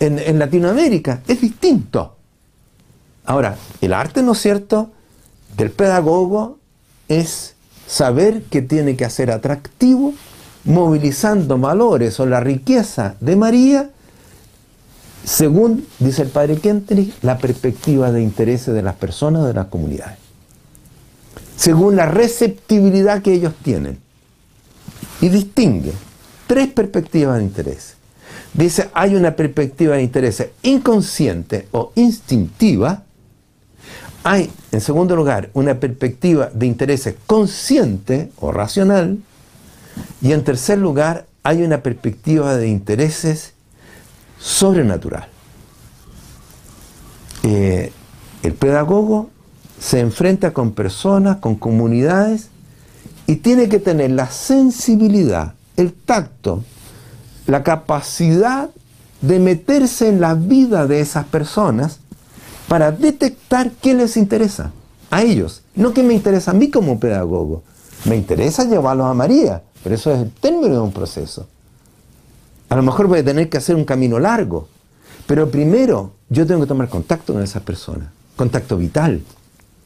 en, 0.00 0.18
en 0.18 0.38
Latinoamérica. 0.40 1.22
Es 1.28 1.40
distinto. 1.40 2.16
Ahora, 3.24 3.56
el 3.80 3.92
arte, 3.92 4.22
¿no 4.22 4.32
es 4.32 4.38
cierto?, 4.38 4.90
del 5.56 5.70
pedagogo 5.70 6.58
es 7.08 7.54
saber 7.86 8.42
que 8.44 8.62
tiene 8.62 8.96
que 8.96 9.04
hacer 9.04 9.30
atractivo 9.30 10.14
movilizando 10.64 11.58
valores 11.58 12.18
o 12.20 12.26
la 12.26 12.40
riqueza 12.40 13.14
de 13.20 13.36
María, 13.36 13.90
según, 15.24 15.86
dice 15.98 16.22
el 16.22 16.28
padre 16.28 16.56
Kentrich, 16.56 17.14
la 17.22 17.38
perspectiva 17.38 18.10
de 18.10 18.22
intereses 18.22 18.72
de 18.74 18.82
las 18.82 18.94
personas, 18.94 19.46
de 19.46 19.54
las 19.54 19.66
comunidades. 19.66 20.18
Según 21.56 21.96
la 21.96 22.06
receptibilidad 22.06 23.20
que 23.20 23.34
ellos 23.34 23.52
tienen. 23.62 23.98
Y 25.20 25.28
distingue 25.28 25.92
tres 26.46 26.68
perspectivas 26.68 27.38
de 27.38 27.44
interés. 27.44 27.94
Dice, 28.54 28.88
hay 28.94 29.14
una 29.14 29.36
perspectiva 29.36 29.96
de 29.96 30.02
interés 30.02 30.46
inconsciente 30.62 31.68
o 31.72 31.92
instintiva. 31.94 33.02
Hay, 34.24 34.50
en 34.72 34.80
segundo 34.80 35.14
lugar, 35.14 35.50
una 35.52 35.78
perspectiva 35.78 36.50
de 36.52 36.66
interés 36.66 37.14
consciente 37.26 38.30
o 38.40 38.50
racional. 38.50 39.18
Y 40.20 40.32
en 40.32 40.44
tercer 40.44 40.78
lugar, 40.78 41.26
hay 41.42 41.62
una 41.62 41.82
perspectiva 41.82 42.56
de 42.56 42.68
intereses 42.68 43.54
sobrenatural. 44.38 45.28
Eh, 47.42 47.92
el 48.42 48.54
pedagogo 48.54 49.30
se 49.80 50.00
enfrenta 50.00 50.52
con 50.52 50.72
personas, 50.72 51.38
con 51.38 51.54
comunidades, 51.54 52.48
y 53.26 53.36
tiene 53.36 53.68
que 53.68 53.78
tener 53.78 54.10
la 54.10 54.30
sensibilidad, 54.30 55.54
el 55.76 55.92
tacto, 55.92 56.64
la 57.46 57.62
capacidad 57.62 58.70
de 59.20 59.38
meterse 59.38 60.08
en 60.08 60.20
la 60.20 60.34
vida 60.34 60.86
de 60.86 61.00
esas 61.00 61.26
personas 61.26 62.00
para 62.68 62.92
detectar 62.92 63.70
qué 63.82 63.94
les 63.94 64.16
interesa 64.16 64.72
a 65.10 65.22
ellos. 65.22 65.62
No 65.74 65.92
que 65.92 66.02
me 66.02 66.14
interesa 66.14 66.52
a 66.52 66.54
mí 66.54 66.70
como 66.70 66.98
pedagogo, 66.98 67.62
me 68.04 68.16
interesa 68.16 68.64
llevarlos 68.64 69.06
a 69.06 69.14
María, 69.14 69.62
pero 69.82 69.94
eso 69.94 70.12
es 70.12 70.20
el 70.20 70.30
término 70.30 70.74
de 70.74 70.80
un 70.80 70.92
proceso. 70.92 71.46
A 72.68 72.76
lo 72.76 72.82
mejor 72.82 73.06
voy 73.06 73.20
a 73.20 73.24
tener 73.24 73.48
que 73.48 73.56
hacer 73.56 73.76
un 73.76 73.84
camino 73.84 74.18
largo, 74.18 74.68
pero 75.26 75.50
primero 75.50 76.12
yo 76.28 76.46
tengo 76.46 76.60
que 76.60 76.66
tomar 76.66 76.88
contacto 76.88 77.32
con 77.32 77.42
esas 77.42 77.62
personas, 77.62 78.08
contacto 78.36 78.76
vital. 78.76 79.22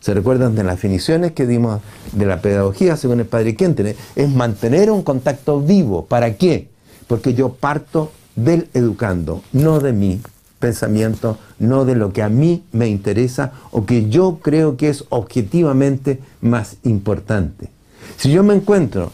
¿Se 0.01 0.15
recuerdan 0.15 0.57
de 0.57 0.65
las 0.65 0.77
definiciones 0.77 1.31
que 1.31 1.47
dimos 1.47 1.81
de 2.11 2.27
la 2.27 2.41
pedagogía 2.41 2.97
según 2.97 3.21
el 3.21 3.27
padre 3.27 3.55
Quentene? 3.55 3.95
Es 4.17 4.29
mantener 4.29 4.91
un 4.91 5.03
contacto 5.03 5.61
vivo. 5.61 6.07
¿Para 6.07 6.37
qué? 6.37 6.69
Porque 7.07 7.35
yo 7.35 7.51
parto 7.51 8.11
del 8.35 8.69
educando, 8.75 9.43
no 9.53 9.79
de 9.79 9.93
mi 9.93 10.21
pensamiento, 10.59 11.39
no 11.59 11.85
de 11.85 11.95
lo 11.95 12.13
que 12.13 12.23
a 12.23 12.29
mí 12.29 12.65
me 12.73 12.89
interesa 12.89 13.53
o 13.71 13.85
que 13.85 14.09
yo 14.09 14.39
creo 14.43 14.77
que 14.77 14.89
es 14.89 15.05
objetivamente 15.11 16.21
más 16.41 16.77
importante. 16.83 17.69
Si 18.17 18.31
yo 18.33 18.43
me 18.43 18.55
encuentro 18.55 19.13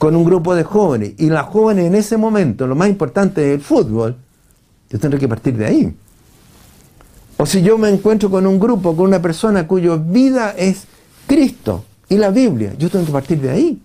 con 0.00 0.16
un 0.16 0.24
grupo 0.24 0.54
de 0.54 0.64
jóvenes 0.64 1.12
y 1.18 1.28
las 1.28 1.44
jóvenes 1.44 1.84
en 1.84 1.94
ese 1.94 2.16
momento, 2.16 2.66
lo 2.66 2.74
más 2.74 2.88
importante 2.88 3.46
es 3.46 3.56
el 3.56 3.60
fútbol, 3.60 4.16
yo 4.88 4.98
tendré 4.98 5.20
que 5.20 5.28
partir 5.28 5.54
de 5.58 5.66
ahí. 5.66 5.94
O 7.36 7.44
si 7.44 7.60
yo 7.60 7.76
me 7.76 7.90
encuentro 7.90 8.30
con 8.30 8.46
un 8.46 8.58
grupo, 8.58 8.96
con 8.96 9.04
una 9.04 9.20
persona 9.20 9.66
cuya 9.66 9.96
vida 9.96 10.54
es 10.56 10.84
Cristo 11.26 11.84
y 12.08 12.16
la 12.16 12.30
Biblia, 12.30 12.72
yo 12.78 12.88
tengo 12.88 13.04
que 13.04 13.12
partir 13.12 13.42
de 13.42 13.50
ahí. 13.50 13.82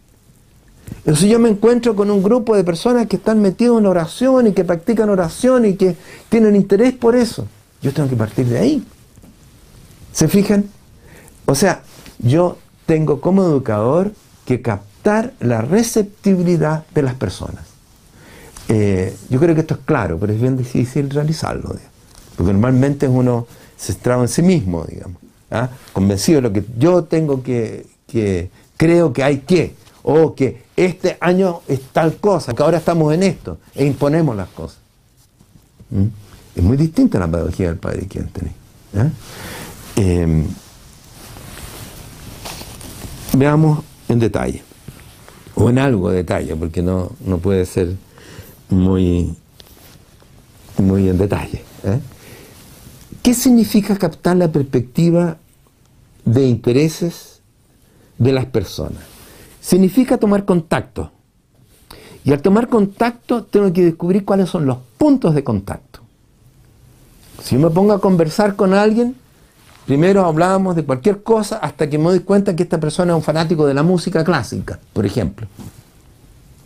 O 1.05 1.13
si 1.17 1.27
yo 1.27 1.37
me 1.37 1.49
encuentro 1.49 1.97
con 1.97 2.09
un 2.09 2.23
grupo 2.23 2.55
de 2.55 2.63
personas 2.63 3.07
que 3.07 3.17
están 3.17 3.41
metidos 3.41 3.77
en 3.77 3.85
oración 3.85 4.47
y 4.47 4.53
que 4.53 4.63
practican 4.63 5.09
oración 5.09 5.65
y 5.65 5.73
que 5.73 5.97
tienen 6.29 6.55
interés 6.55 6.93
por 6.93 7.17
eso, 7.17 7.45
yo 7.81 7.91
tengo 7.91 8.07
que 8.07 8.15
partir 8.15 8.45
de 8.45 8.57
ahí. 8.57 8.85
¿Se 10.13 10.29
fijan? 10.29 10.63
O 11.45 11.55
sea, 11.55 11.83
yo 12.19 12.57
tengo 12.85 13.19
como 13.19 13.43
educador 13.43 14.13
que 14.45 14.61
captar 14.61 14.94
la 15.39 15.61
receptibilidad 15.61 16.83
de 16.93 17.01
las 17.03 17.13
personas. 17.13 17.63
Eh, 18.67 19.15
yo 19.29 19.39
creo 19.39 19.53
que 19.53 19.61
esto 19.61 19.75
es 19.75 19.79
claro, 19.85 20.17
pero 20.19 20.33
es 20.33 20.41
bien 20.41 20.57
difícil 20.57 21.09
realizarlo, 21.11 21.75
porque 22.35 22.51
normalmente 22.51 23.07
uno 23.07 23.45
se 23.77 23.91
estraba 23.91 24.23
en 24.23 24.27
sí 24.27 24.41
mismo, 24.41 24.83
digamos, 24.85 25.17
¿ah? 25.51 25.69
convencido 25.93 26.37
de 26.37 26.47
lo 26.47 26.53
que 26.53 26.65
yo 26.79 27.03
tengo 27.03 27.43
que, 27.43 27.85
que, 28.07 28.49
creo 28.77 29.13
que 29.13 29.23
hay 29.23 29.39
que, 29.39 29.75
o 30.01 30.33
que 30.33 30.63
este 30.75 31.17
año 31.21 31.61
es 31.67 31.81
tal 31.93 32.17
cosa, 32.17 32.53
que 32.53 32.63
ahora 32.63 32.79
estamos 32.79 33.13
en 33.13 33.21
esto, 33.21 33.59
e 33.75 33.85
imponemos 33.85 34.35
las 34.35 34.49
cosas. 34.49 34.79
¿Mm? 35.91 36.05
Es 36.55 36.63
muy 36.63 36.77
distinta 36.77 37.19
la 37.19 37.27
pedagogía 37.27 37.67
del 37.67 37.77
padre 37.77 38.07
que 38.07 38.19
¿eh? 38.19 39.11
eh, 39.97 40.45
veamos 43.33 43.83
en 44.07 44.19
detalle, 44.19 44.63
o 45.55 45.69
en 45.69 45.79
algo 45.79 46.09
de 46.09 46.17
detalle, 46.17 46.55
porque 46.55 46.81
no, 46.81 47.11
no 47.25 47.37
puede 47.37 47.65
ser 47.65 47.95
muy, 48.69 49.35
muy 50.77 51.09
en 51.09 51.17
detalle. 51.17 51.63
¿eh? 51.83 51.99
¿Qué 53.23 53.33
significa 53.33 53.97
captar 53.97 54.37
la 54.37 54.51
perspectiva 54.51 55.37
de 56.25 56.45
intereses 56.45 57.41
de 58.17 58.31
las 58.31 58.45
personas? 58.45 59.03
Significa 59.61 60.17
tomar 60.17 60.45
contacto. 60.45 61.11
Y 62.23 62.31
al 62.33 62.41
tomar 62.41 62.67
contacto 62.67 63.43
tengo 63.43 63.71
que 63.71 63.85
descubrir 63.85 64.25
cuáles 64.25 64.49
son 64.49 64.65
los 64.65 64.77
puntos 64.97 65.35
de 65.35 65.43
contacto. 65.43 66.01
Si 67.43 67.55
yo 67.55 67.61
me 67.61 67.69
pongo 67.69 67.93
a 67.93 68.01
conversar 68.01 68.55
con 68.55 68.73
alguien, 68.73 69.15
primero 69.85 70.25
hablábamos 70.25 70.75
de 70.75 70.83
cualquier 70.83 71.23
cosa 71.23 71.57
hasta 71.57 71.89
que 71.89 71.97
me 71.97 72.05
doy 72.05 72.19
cuenta 72.21 72.55
que 72.55 72.63
esta 72.63 72.79
persona 72.79 73.13
es 73.13 73.17
un 73.17 73.23
fanático 73.23 73.65
de 73.65 73.73
la 73.73 73.83
música 73.83 74.23
clásica, 74.23 74.79
por 74.93 75.05
ejemplo. 75.05 75.47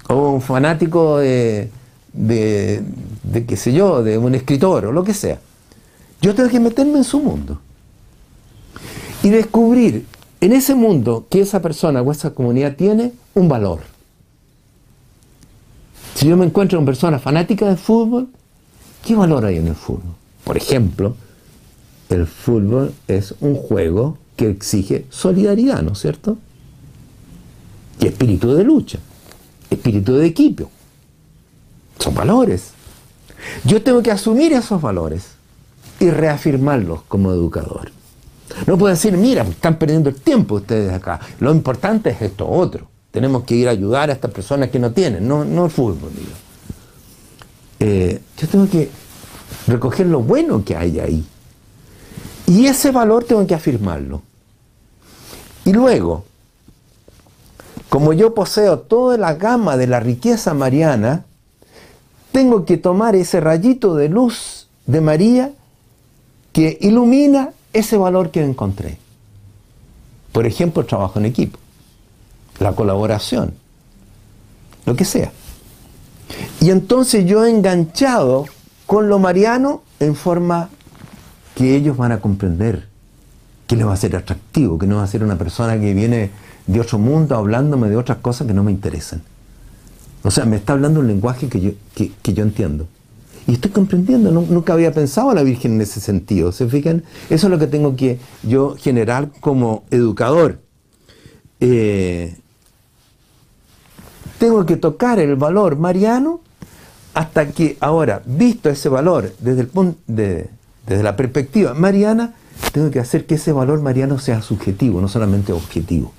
O 0.08 0.32
un 0.32 0.42
fanático 0.42 1.18
de, 1.18 1.70
de, 2.14 3.46
qué 3.48 3.58
sé 3.58 3.74
yo, 3.74 4.04
de 4.04 4.18
un 4.18 4.36
escritor 4.36 4.86
o 4.86 4.92
lo 4.92 5.04
que 5.04 5.14
sea. 5.14 5.40
Yo 6.22 6.36
tengo 6.36 6.50
que 6.50 6.60
meterme 6.60 6.98
en 6.98 7.04
su 7.04 7.20
mundo. 7.20 7.60
Y 9.24 9.30
descubrir 9.30 10.06
en 10.42 10.54
ese 10.54 10.76
mundo 10.76 11.28
que 11.30 11.42
esa 11.42 11.62
persona 11.62 12.02
o 12.02 12.12
esa 12.12 12.32
comunidad 12.32 12.76
tiene 12.76 13.12
un 13.36 13.50
valor. 13.50 13.82
Si 16.16 16.28
yo 16.28 16.36
me 16.38 16.46
encuentro 16.46 16.78
con 16.78 16.86
personas 16.86 17.22
fanáticas 17.22 17.70
de 17.70 17.78
fútbol, 17.78 18.30
¿qué 19.06 19.16
valor 19.16 19.46
hay 19.46 19.58
en 19.58 19.68
el 19.68 19.76
fútbol? 19.76 20.16
Por 20.44 20.58
ejemplo, 20.58 21.16
el 22.10 22.26
fútbol 22.26 22.94
es 23.08 23.36
un 23.40 23.56
juego 23.56 24.18
que 24.36 24.50
exige 24.50 25.06
solidaridad, 25.10 25.82
¿no 25.82 25.94
es 25.94 26.00
cierto? 26.00 26.38
Y 28.00 28.08
espíritu 28.08 28.54
de 28.54 28.64
lucha, 28.64 29.00
espíritu 29.70 30.16
de 30.16 30.26
equipo. 30.26 30.70
Son 32.00 32.16
valores. 32.16 32.72
Yo 33.64 33.82
tengo 33.82 34.02
que 34.02 34.12
asumir 34.12 34.54
esos 34.54 34.82
valores 34.82 35.28
y 36.00 36.10
reafirmarlos 36.10 37.04
como 37.04 37.32
educador. 37.32 37.92
No 38.66 38.78
puedo 38.78 38.94
decir, 38.94 39.16
mira, 39.16 39.44
están 39.44 39.78
perdiendo 39.78 40.10
el 40.10 40.16
tiempo 40.16 40.56
ustedes 40.56 40.92
acá. 40.92 41.20
Lo 41.40 41.52
importante 41.52 42.10
es 42.10 42.22
esto 42.22 42.50
otro. 42.50 42.88
Tenemos 43.12 43.44
que 43.44 43.56
ir 43.56 43.68
a 43.68 43.72
ayudar 43.72 44.10
a 44.10 44.14
estas 44.14 44.32
personas 44.32 44.70
que 44.70 44.80
no 44.80 44.92
tienen, 44.92 45.28
no, 45.28 45.44
no 45.44 45.66
el 45.66 45.72
fútbol. 45.72 46.12
Eh, 47.80 48.20
yo 48.38 48.48
tengo 48.48 48.70
que 48.70 48.90
recoger 49.68 50.08
lo 50.08 50.22
bueno 50.22 50.64
que 50.64 50.76
hay 50.76 51.00
ahí. 51.00 51.26
Y 52.50 52.66
ese 52.66 52.90
valor 52.90 53.26
tengo 53.26 53.46
que 53.46 53.54
afirmarlo. 53.54 54.24
Y 55.66 55.72
luego, 55.72 56.26
como 57.90 58.12
yo 58.12 58.34
poseo 58.34 58.80
toda 58.80 59.20
la 59.20 59.36
gama 59.36 59.78
de 59.78 59.86
la 59.86 60.00
riqueza 60.00 60.56
mariana, 60.56 61.26
tengo 62.32 62.66
que 62.66 62.78
tomar 62.78 63.16
ese 63.16 63.40
rayito 63.40 63.94
de 63.94 64.10
luz 64.10 64.68
de 64.88 65.00
María 65.00 65.52
que 66.52 66.80
ilumina 66.82 67.52
ese 67.72 67.98
valor 67.98 68.32
que 68.32 68.44
encontré. 68.44 68.98
Por 70.32 70.48
ejemplo, 70.48 70.82
el 70.82 70.88
trabajo 70.88 71.20
en 71.20 71.26
equipo, 71.26 71.60
la 72.58 72.74
colaboración, 72.74 73.54
lo 74.88 74.96
que 74.96 75.06
sea. 75.06 75.32
Y 76.60 76.72
entonces 76.72 77.26
yo 77.28 77.46
he 77.46 77.52
enganchado 77.52 78.48
con 78.88 79.08
lo 79.08 79.20
mariano 79.20 79.84
en 80.00 80.16
forma 80.16 80.72
que 81.60 81.76
ellos 81.76 81.98
van 81.98 82.14
a 82.14 82.22
comprender, 82.22 82.88
que 83.68 83.76
les 83.76 83.86
va 83.86 83.92
a 83.92 83.98
ser 83.98 84.16
atractivo, 84.16 84.80
que 84.80 84.88
no 84.88 84.96
va 84.96 85.04
a 85.04 85.08
ser 85.08 85.26
una 85.26 85.38
persona 85.38 85.78
que 85.78 85.94
viene 85.94 86.30
de 86.66 86.80
otro 86.80 86.98
mundo 87.00 87.36
hablándome 87.36 87.90
de 87.90 87.98
otras 87.98 88.20
cosas 88.20 88.48
que 88.48 88.54
no 88.54 88.64
me 88.64 88.72
interesan. 88.72 89.22
O 90.24 90.32
sea, 90.32 90.46
me 90.46 90.56
está 90.56 90.72
hablando 90.72 91.02
un 91.02 91.08
lenguaje 91.08 91.50
que 91.50 91.60
yo, 91.60 91.72
que, 91.96 92.34
yo 92.34 92.44
entiendo. 92.44 92.88
Y 93.46 93.56
estoy 93.56 93.72
comprendiendo, 93.72 94.32
nunca 94.32 94.72
había 94.72 94.94
pensado 94.94 95.32
a 95.32 95.34
la 95.34 95.44
Virgen 95.44 95.74
en 95.74 95.82
ese 95.82 96.00
sentido. 96.00 96.54
¿Se 96.54 96.66
fijan? 96.66 97.04
Eso 97.30 97.48
es 97.48 97.52
lo 97.52 97.60
que 97.60 97.68
tengo 97.68 97.98
que 97.98 98.20
yo 98.42 98.78
generar 98.78 99.30
como 99.42 99.84
educador. 99.92 100.62
Eh, 101.60 102.38
tengo 104.38 104.66
que 104.66 104.78
tocar 104.78 105.20
el 105.20 105.36
valor 105.36 105.76
mariano 105.76 106.40
hasta 107.14 107.50
que 107.50 107.76
ahora, 107.82 108.22
visto 108.26 108.70
ese 108.70 108.88
valor 108.88 109.34
desde, 109.42 109.60
el 109.60 109.68
punto 109.68 110.00
de, 110.08 110.50
desde 110.90 111.04
la 111.04 111.16
perspectiva 111.16 111.76
mariana, 111.76 112.34
tengo 112.74 112.90
que 112.90 113.00
hacer 113.00 113.28
que 113.28 113.36
ese 113.36 113.52
valor 113.52 113.80
mariano 113.80 114.18
sea 114.18 114.42
subjetivo, 114.42 115.00
no 115.00 115.08
solamente 115.08 115.54
objetivo. 115.54 116.12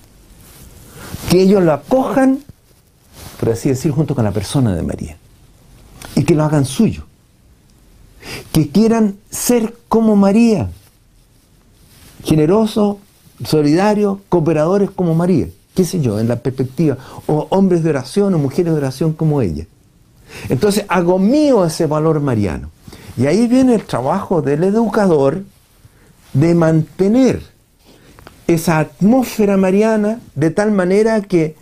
Que 1.28 1.42
ellos 1.42 1.62
lo 1.65 1.72
acojan, 1.72 2.38
por 3.40 3.51
así 3.51 3.69
decir, 3.69 3.90
junto 3.90 4.15
con 4.15 4.24
la 4.24 4.31
persona 4.31 4.74
de 4.76 4.83
María. 4.83 5.17
Y 6.15 6.22
que 6.22 6.36
lo 6.36 6.44
hagan 6.44 6.65
suyo. 6.65 7.04
Que 8.53 8.69
quieran 8.69 9.17
ser 9.28 9.74
como 9.88 10.15
María. 10.15 10.70
Generosos, 12.22 12.99
solidarios, 13.44 14.19
cooperadores 14.28 14.90
como 14.90 15.17
María. 15.17 15.49
¿Qué 15.74 15.85
sé 15.85 16.01
yo? 16.01 16.20
En 16.20 16.28
la 16.28 16.36
perspectiva. 16.36 16.97
O 17.26 17.49
hombres 17.51 17.83
de 17.83 17.90
oración 17.90 18.35
o 18.35 18.38
mujeres 18.38 18.72
de 18.72 18.78
oración 18.78 19.15
como 19.15 19.42
ella. 19.42 19.67
Entonces 20.49 20.85
hago 20.88 21.19
mío 21.19 21.65
ese 21.65 21.86
valor 21.86 22.20
mariano. 22.20 22.70
Y 23.17 23.26
ahí 23.26 23.47
viene 23.47 23.75
el 23.75 23.85
trabajo 23.85 24.43
del 24.43 24.65
educador 24.65 25.43
de 26.33 26.55
mantener 26.55 27.43
esa 28.47 28.78
atmósfera 28.78 29.57
mariana 29.57 30.21
de 30.35 30.51
tal 30.51 30.73
manera 30.73 31.21
que 31.21 31.57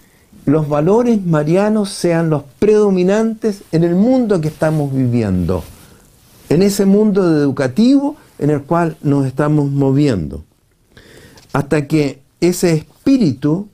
los 0.46 0.68
valores 0.68 1.24
marianos 1.24 1.90
sean 1.90 2.30
los 2.30 2.44
predominantes 2.58 3.62
en 3.72 3.84
el 3.84 3.94
mundo 3.94 4.40
que 4.40 4.48
estamos 4.48 4.92
viviendo, 4.94 5.62
en 6.48 6.62
ese 6.62 6.86
mundo 6.86 7.22
educativo 7.38 8.16
en 8.38 8.50
el 8.50 8.62
cual 8.62 8.96
nos 9.02 9.26
estamos 9.26 9.70
moviendo, 9.70 10.44
hasta 11.52 11.86
que 11.86 12.22
ese 12.40 12.72
espíritu 12.72 13.68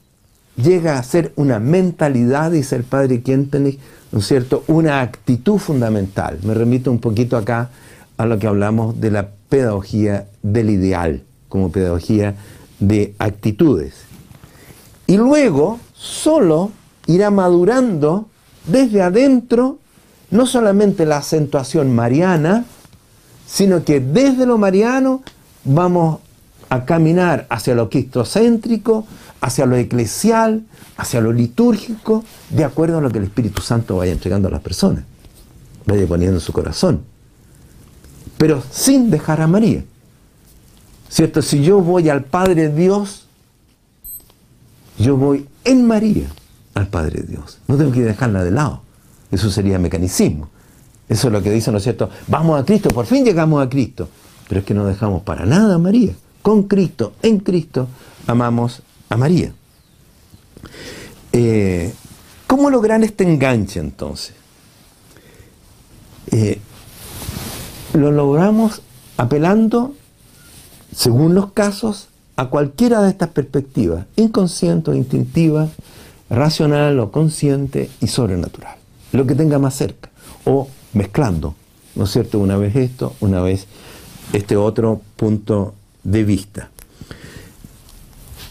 llega 0.57 0.99
a 0.99 1.03
ser 1.05 1.33
una 1.37 1.61
mentalidad, 1.61 2.51
dice 2.51 2.77
el 2.77 2.85
Padre 2.85 3.23
quien 3.23 3.49
tenéis 3.51 3.79
¿no 4.15 4.21
es 4.21 4.29
cierto?, 4.29 4.63
una 4.69 5.01
actitud 5.01 5.59
fundamental. 5.59 6.39
Me 6.45 6.55
remito 6.55 6.89
un 6.93 7.01
poquito 7.01 7.37
acá 7.37 7.71
a 8.17 8.27
lo 8.27 8.39
que 8.39 8.47
hablamos 8.47 9.01
de 9.01 9.11
la 9.11 9.31
pedagogía 9.49 10.29
del 10.41 10.71
ideal, 10.71 11.25
como 11.49 11.73
pedagogía 11.73 12.37
de 12.79 13.17
actitudes. 13.19 13.95
Y 15.09 15.17
luego 15.17 15.81
solo 15.95 16.71
irá 17.09 17.33
madurando 17.33 18.29
desde 18.69 19.03
adentro 19.03 19.79
no 20.31 20.47
solamente 20.47 21.07
la 21.07 21.17
acentuación 21.17 21.93
mariana, 21.93 22.67
sino 23.49 23.83
que 23.83 23.99
desde 23.99 24.47
lo 24.47 24.59
mariano 24.59 25.25
vamos 25.65 26.21
a 26.69 26.85
caminar 26.85 27.47
hacia 27.51 27.75
lo 27.75 27.91
cristocéntrico, 27.91 29.07
hacia 29.41 29.67
lo 29.67 29.77
eclesial, 29.77 30.65
hacia 30.97 31.21
lo 31.21 31.33
litúrgico, 31.33 32.25
de 32.51 32.65
acuerdo 32.65 32.99
a 32.99 33.01
lo 33.01 33.11
que 33.11 33.19
el 33.19 33.25
Espíritu 33.25 33.63
Santo 33.63 33.97
vaya 33.97 34.13
entregando 34.13 34.49
a 34.49 34.51
las 34.51 34.61
personas, 34.61 35.05
vaya 35.87 36.07
poniendo 36.07 36.37
en 36.37 36.41
su 36.41 36.53
corazón. 36.53 37.03
Pero 38.39 38.63
sin 38.71 39.11
dejar 39.11 39.41
a 39.41 39.47
María. 39.47 39.85
¿Cierto? 41.09 41.43
Si 41.43 41.63
yo 41.63 41.81
voy 41.81 42.09
al 42.09 42.25
Padre 42.25 42.71
Dios, 42.71 43.27
yo 44.99 45.17
voy 45.17 45.47
en 45.65 45.87
María 45.87 46.27
al 46.75 46.89
Padre 46.89 47.23
Dios. 47.23 47.59
No 47.69 47.77
tengo 47.77 47.93
que 47.93 48.03
dejarla 48.03 48.43
de 48.43 48.51
lado. 48.51 48.83
Eso 49.31 49.51
sería 49.51 49.79
mecanicismo. 49.79 50.49
Eso 51.09 51.29
es 51.29 51.33
lo 51.33 51.43
que 51.43 51.51
dice, 51.51 51.71
¿no 51.71 51.79
es 51.79 51.85
cierto? 51.85 52.11
Vamos 52.27 52.61
a 52.61 52.65
Cristo, 52.65 52.89
por 52.91 53.07
fin 53.07 53.25
llegamos 53.25 53.65
a 53.65 53.69
Cristo. 53.69 54.09
Pero 54.49 54.61
es 54.61 54.67
que 54.67 54.75
no 54.75 54.85
dejamos 54.85 55.23
para 55.23 55.47
nada 55.47 55.77
a 55.77 55.79
María. 55.79 56.15
Con 56.45 56.65
Cristo, 56.65 57.15
en 57.23 57.39
Cristo, 57.39 57.89
amamos 58.27 58.83
a 59.09 59.17
María. 59.17 59.55
Eh, 61.33 61.91
¿Cómo 62.47 62.69
lograr 62.69 63.03
este 63.03 63.25
enganche 63.25 63.81
entonces? 63.81 64.35
Eh, 66.31 66.61
lo 67.95 68.13
logramos 68.13 68.83
apelando, 69.17 69.95
según 70.95 71.35
los 71.35 71.53
casos, 71.53 72.09
a 72.37 72.51
cualquiera 72.51 73.01
de 73.01 73.09
estas 73.09 73.31
perspectivas, 73.31 74.05
inconsciente 74.17 74.91
o 74.91 74.95
instintiva, 74.95 75.71
racional 76.29 77.01
o 77.01 77.11
consciente 77.11 77.89
y 78.03 78.09
sobrenatural, 78.09 78.77
lo 79.13 79.27
que 79.27 79.35
tenga 79.35 79.59
más 79.59 79.77
cerca, 79.77 80.11
o 80.45 80.69
mezclando, 80.93 81.55
¿no 81.95 82.05
es 82.05 82.11
cierto? 82.11 82.39
Una 82.39 82.59
vez 82.59 82.77
esto, 82.77 83.15
una 83.21 83.41
vez 83.41 83.67
este 84.35 84.59
otro 84.59 85.01
punto 85.17 85.73
de 86.05 86.23
vista. 86.25 86.69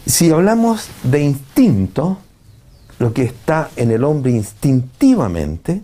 Si 0.06 0.30
hablamos 0.30 0.88
de 1.02 1.22
instinto, 1.22 2.18
lo 2.98 3.12
que 3.12 3.22
está 3.22 3.70
en 3.76 3.90
el 3.90 4.04
hombre 4.04 4.32
instintivamente 4.32 5.82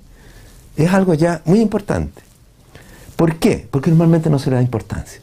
es 0.76 0.92
algo 0.92 1.14
ya 1.14 1.42
muy 1.44 1.60
importante. 1.60 2.22
¿Por 3.16 3.36
qué? 3.36 3.66
Porque 3.70 3.90
normalmente 3.90 4.30
no 4.30 4.38
se 4.38 4.50
le 4.50 4.56
da 4.56 4.62
importancia. 4.62 5.20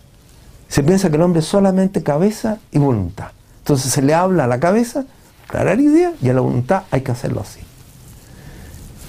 Se 0.67 0.83
piensa 0.83 1.09
que 1.09 1.15
el 1.15 1.21
hombre 1.21 1.39
es 1.39 1.45
solamente 1.45 2.03
cabeza 2.03 2.59
y 2.71 2.79
voluntad. 2.79 3.29
Entonces 3.59 3.91
se 3.91 4.01
le 4.01 4.13
habla 4.13 4.45
a 4.45 4.47
la 4.47 4.59
cabeza, 4.59 5.05
clara 5.47 5.75
la 5.75 5.81
idea, 5.81 6.13
y 6.21 6.29
a 6.29 6.33
la 6.33 6.41
voluntad 6.41 6.83
hay 6.91 7.01
que 7.01 7.11
hacerlo 7.11 7.41
así. 7.41 7.59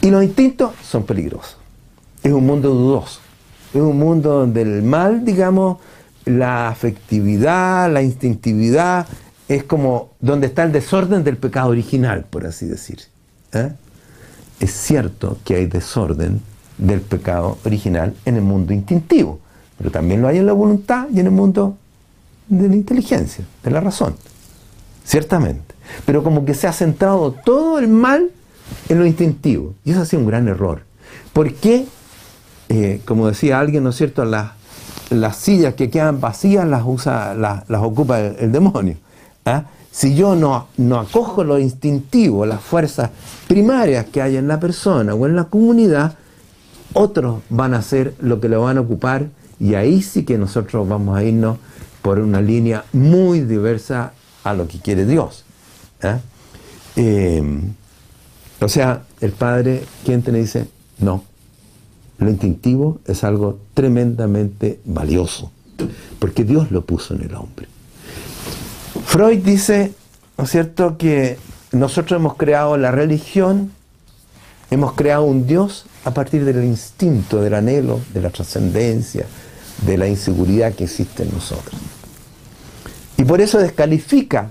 Y 0.01 0.10
los 0.10 0.22
instintos 0.22 0.72
son 0.83 1.04
peligrosos. 1.04 1.56
Es 2.22 2.33
un 2.33 2.47
mundo 2.47 2.71
dudoso. 2.71 3.21
Es 3.74 3.81
un 3.81 3.99
mundo 3.99 4.40
donde 4.40 4.62
el 4.62 4.83
mal, 4.83 5.24
digamos, 5.24 5.78
la 6.28 6.68
afectividad, 6.68 7.90
la 7.92 8.02
instintividad, 8.02 9.06
es 9.48 9.64
como 9.64 10.10
donde 10.20 10.46
está 10.46 10.62
el 10.64 10.72
desorden 10.72 11.24
del 11.24 11.36
pecado 11.36 11.70
original, 11.70 12.26
por 12.28 12.46
así 12.46 12.66
decir. 12.66 13.00
¿eh? 13.52 13.72
Es 14.60 14.72
cierto 14.72 15.38
que 15.44 15.56
hay 15.56 15.66
desorden 15.66 16.42
del 16.76 17.00
pecado 17.00 17.58
original 17.64 18.14
en 18.24 18.36
el 18.36 18.42
mundo 18.42 18.72
instintivo, 18.72 19.40
pero 19.78 19.90
también 19.90 20.20
lo 20.20 20.28
hay 20.28 20.38
en 20.38 20.46
la 20.46 20.52
voluntad 20.52 21.08
y 21.12 21.20
en 21.20 21.26
el 21.26 21.32
mundo 21.32 21.76
de 22.48 22.68
la 22.68 22.74
inteligencia, 22.74 23.44
de 23.62 23.70
la 23.70 23.80
razón. 23.80 24.14
Ciertamente. 25.04 25.74
Pero 26.04 26.22
como 26.22 26.44
que 26.44 26.54
se 26.54 26.66
ha 26.66 26.72
centrado 26.72 27.32
todo 27.32 27.78
el 27.78 27.88
mal 27.88 28.30
en 28.90 28.98
lo 28.98 29.06
instintivo. 29.06 29.74
Y 29.84 29.92
eso 29.92 30.02
ha 30.02 30.04
sido 30.04 30.20
un 30.20 30.28
gran 30.28 30.48
error. 30.48 30.82
¿Por 31.32 31.54
qué? 31.54 31.86
Eh, 32.68 33.00
como 33.06 33.28
decía 33.28 33.58
alguien, 33.58 33.84
¿no 33.84 33.90
es 33.90 33.96
cierto? 33.96 34.24
Las, 34.26 34.58
las 35.10 35.37
sillas 35.37 35.74
que 35.74 35.91
quedan 35.91 36.21
vacías 36.21 36.67
las, 36.67 36.83
usa, 36.85 37.35
las, 37.35 37.65
ocupa 37.81 38.21
el, 38.21 38.53
demonio. 38.53 38.97
¿ah? 39.44 39.65
Si 39.91 40.15
yo 40.15 40.37
no, 40.37 40.69
no 40.76 40.99
acojo 41.01 41.44
lo 41.44 41.58
instintivo, 41.58 42.47
las 42.47 42.60
fuerzas 42.60 43.10
primarias 43.47 44.07
que 44.07 44.23
hay 44.23 44.37
en 44.37 44.49
la 44.49 44.60
persona 44.60 45.15
o 45.15 45.26
en 45.26 45.37
la 45.37 45.44
comunidad, 45.44 46.17
otros 46.94 47.41
van 47.49 47.74
a 47.74 47.78
hacer 47.78 48.15
lo 48.21 48.41
que 48.41 48.49
lo 48.49 48.62
van 48.62 48.78
a 48.78 48.83
ocupar 48.83 49.26
y 49.60 49.74
ahí 49.74 50.03
sí 50.03 50.24
que 50.24 50.39
nosotros 50.39 50.89
vamos 50.89 51.17
a 51.17 51.24
irnos 51.24 51.58
por 52.03 52.19
una 52.19 52.41
línea 52.41 52.85
muy 52.92 53.41
diversa 53.41 54.12
a 54.44 54.55
lo 54.55 54.69
que 54.69 54.78
quiere 54.78 55.05
Dios. 55.05 55.44
¿ah? 56.03 56.19
Eh, 56.97 57.42
o 58.60 58.69
sea, 58.69 59.03
el 59.21 59.33
padre, 59.33 59.85
quien 60.05 60.23
te 60.23 60.33
dice, 60.33 60.69
no, 60.99 61.23
lo 62.18 62.31
instintivo 62.31 62.99
es 63.06 63.24
algo 63.24 63.60
tremendamente 63.74 64.81
valioso, 64.84 65.51
porque 66.18 66.44
Dios 66.44 66.70
lo 66.70 66.84
puso 66.84 67.15
en 67.15 67.22
el 67.22 67.34
hombre. 67.34 67.68
Freud 69.04 69.38
dice, 69.38 69.92
¿no 70.36 70.44
es 70.44 70.51
cierto?, 70.51 70.99
que 70.99 71.38
nosotros 71.72 72.18
hemos 72.18 72.34
creado 72.34 72.76
la 72.76 72.90
religión, 72.90 73.70
hemos 74.70 74.92
creado 74.94 75.24
un 75.24 75.47
Dios 75.47 75.86
a 76.04 76.12
partir 76.12 76.44
del 76.44 76.65
instinto, 76.65 77.40
del 77.40 77.54
anhelo, 77.54 78.01
de 78.12 78.20
la 78.20 78.31
trascendencia, 78.31 79.26
de 79.86 79.97
la 79.97 80.08
inseguridad 80.08 80.74
que 80.74 80.84
existe 80.84 81.22
en 81.22 81.31
nosotros. 81.31 81.81
Y 83.17 83.24
por 83.24 83.40
eso 83.40 83.58
descalifica, 83.58 84.51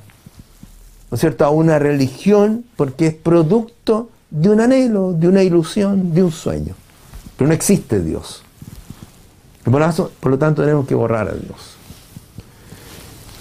¿no 1.12 1.16
es 1.16 1.20
cierto?, 1.20 1.44
a 1.44 1.50
una 1.50 1.80
religión 1.80 2.66
porque 2.78 3.08
es 3.08 3.14
producto 3.14 4.10
de 4.30 4.50
un 4.50 4.62
anhelo, 4.62 5.14
de 5.14 5.28
una 5.28 5.44
ilusión, 5.44 6.14
de 6.14 6.24
un 6.24 6.32
sueño. 6.32 6.76
Pero 7.38 7.48
no 7.48 7.54
existe 7.54 8.02
Dios. 8.02 8.44
Por 9.64 10.32
lo, 10.32 10.38
tanto, 10.38 10.62
tenemos 10.62 10.88
que 10.88 10.96
borrar 10.96 11.28
a 11.28 11.34
Dios. 11.34 11.76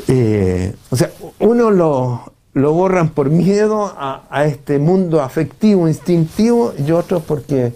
Eh, 0.09 0.75
o 0.91 0.97
sea, 0.97 1.11
uno 1.39 1.71
lo, 1.71 2.33
lo 2.53 2.73
borran 2.73 3.11
por 3.11 3.31
miedo 3.31 3.95
a, 3.97 4.45
este 4.45 4.79
mundo 4.79 5.23
afectivo, 5.23 5.89
instintivo, 5.89 6.73
y 6.79 6.91
otros 6.91 7.23
porque, 7.23 7.75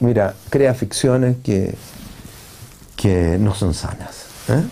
mira, 0.00 0.34
crea 0.50 0.74
ficciones 0.74 1.36
que, 1.44 1.74
que 2.96 3.36
no 3.38 3.54
son 3.54 3.74
sanas. 3.74 4.26
¿eh? 4.48 4.62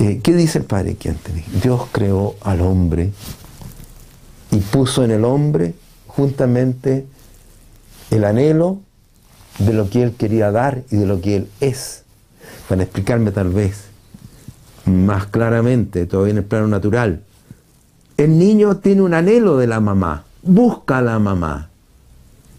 Eh, 0.00 0.20
¿Qué 0.22 0.34
dice 0.34 0.58
el 0.58 0.64
Padre 0.64 0.96
Dios 1.62 1.86
creó 1.90 2.36
al 2.42 2.60
hombre 2.60 3.10
y 4.50 4.58
puso 4.58 5.02
en 5.02 5.10
el 5.10 5.24
hombre 5.24 5.74
juntamente 6.06 7.06
el 8.10 8.24
anhelo 8.24 8.78
de 9.58 9.72
lo 9.72 9.90
que 9.90 10.02
Él 10.02 10.14
quería 10.16 10.50
dar 10.50 10.82
y 10.90 10.96
de 10.96 11.06
lo 11.06 11.20
que 11.20 11.36
Él 11.36 11.48
es. 11.60 12.04
Para 12.68 12.82
explicarme 12.82 13.30
tal 13.30 13.48
vez 13.48 13.88
más 14.88 15.26
claramente, 15.26 16.06
todavía 16.06 16.32
en 16.32 16.38
el 16.38 16.44
plano 16.44 16.68
natural. 16.68 17.22
El 18.16 18.38
niño 18.38 18.78
tiene 18.78 19.02
un 19.02 19.14
anhelo 19.14 19.56
de 19.56 19.66
la 19.66 19.80
mamá, 19.80 20.24
busca 20.42 20.98
a 20.98 21.02
la 21.02 21.18
mamá. 21.18 21.68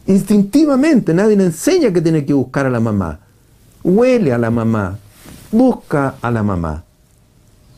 Instintivamente, 0.07 1.13
nadie 1.13 1.35
le 1.35 1.45
enseña 1.45 1.91
que 1.91 2.01
tiene 2.01 2.25
que 2.25 2.33
buscar 2.33 2.65
a 2.65 2.69
la 2.69 2.79
mamá. 2.79 3.19
Huele 3.83 4.33
a 4.33 4.37
la 4.37 4.49
mamá, 4.49 4.97
busca 5.51 6.15
a 6.21 6.31
la 6.31 6.43
mamá. 6.43 6.83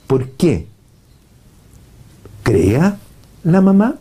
¿Por 0.08 0.30
qué? 0.32 0.68
¿Crea 2.44 2.98
la 3.44 3.62
mamá? 3.62 3.96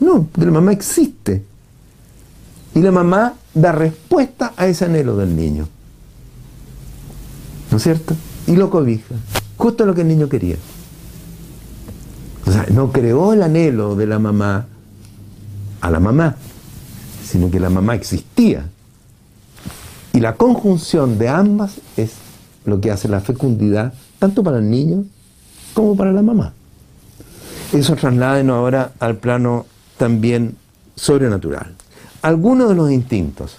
No, 0.00 0.28
la 0.36 0.50
mamá 0.50 0.72
existe. 0.72 1.44
Y 2.74 2.80
la 2.80 2.90
mamá 2.90 3.34
da 3.54 3.72
respuesta 3.72 4.52
a 4.56 4.66
ese 4.66 4.84
anhelo 4.86 5.16
del 5.16 5.36
niño. 5.36 5.68
¿No 7.70 7.76
es 7.76 7.82
cierto? 7.82 8.14
Y 8.46 8.56
lo 8.56 8.68
cobija. 8.68 9.14
Justo 9.56 9.86
lo 9.86 9.94
que 9.94 10.00
el 10.00 10.08
niño 10.08 10.28
quería. 10.28 10.56
O 12.46 12.52
sea, 12.52 12.66
no 12.70 12.90
creó 12.90 13.32
el 13.32 13.42
anhelo 13.42 13.94
de 13.94 14.06
la 14.06 14.18
mamá 14.18 14.66
a 15.80 15.90
la 15.90 16.00
mamá, 16.00 16.36
sino 17.24 17.50
que 17.50 17.60
la 17.60 17.70
mamá 17.70 17.94
existía. 17.94 18.68
Y 20.12 20.20
la 20.20 20.34
conjunción 20.34 21.18
de 21.18 21.28
ambas 21.28 21.80
es 21.96 22.12
lo 22.64 22.80
que 22.80 22.90
hace 22.90 23.08
la 23.08 23.20
fecundidad, 23.20 23.94
tanto 24.18 24.42
para 24.42 24.58
el 24.58 24.68
niño 24.68 25.04
como 25.74 25.96
para 25.96 26.12
la 26.12 26.22
mamá. 26.22 26.52
Eso 27.72 27.94
trasladenos 27.96 28.56
ahora 28.56 28.92
al 28.98 29.16
plano 29.16 29.66
también 29.96 30.56
sobrenatural 30.96 31.74
algunos 32.24 32.70
de 32.70 32.74
los 32.74 32.90
instintos 32.90 33.58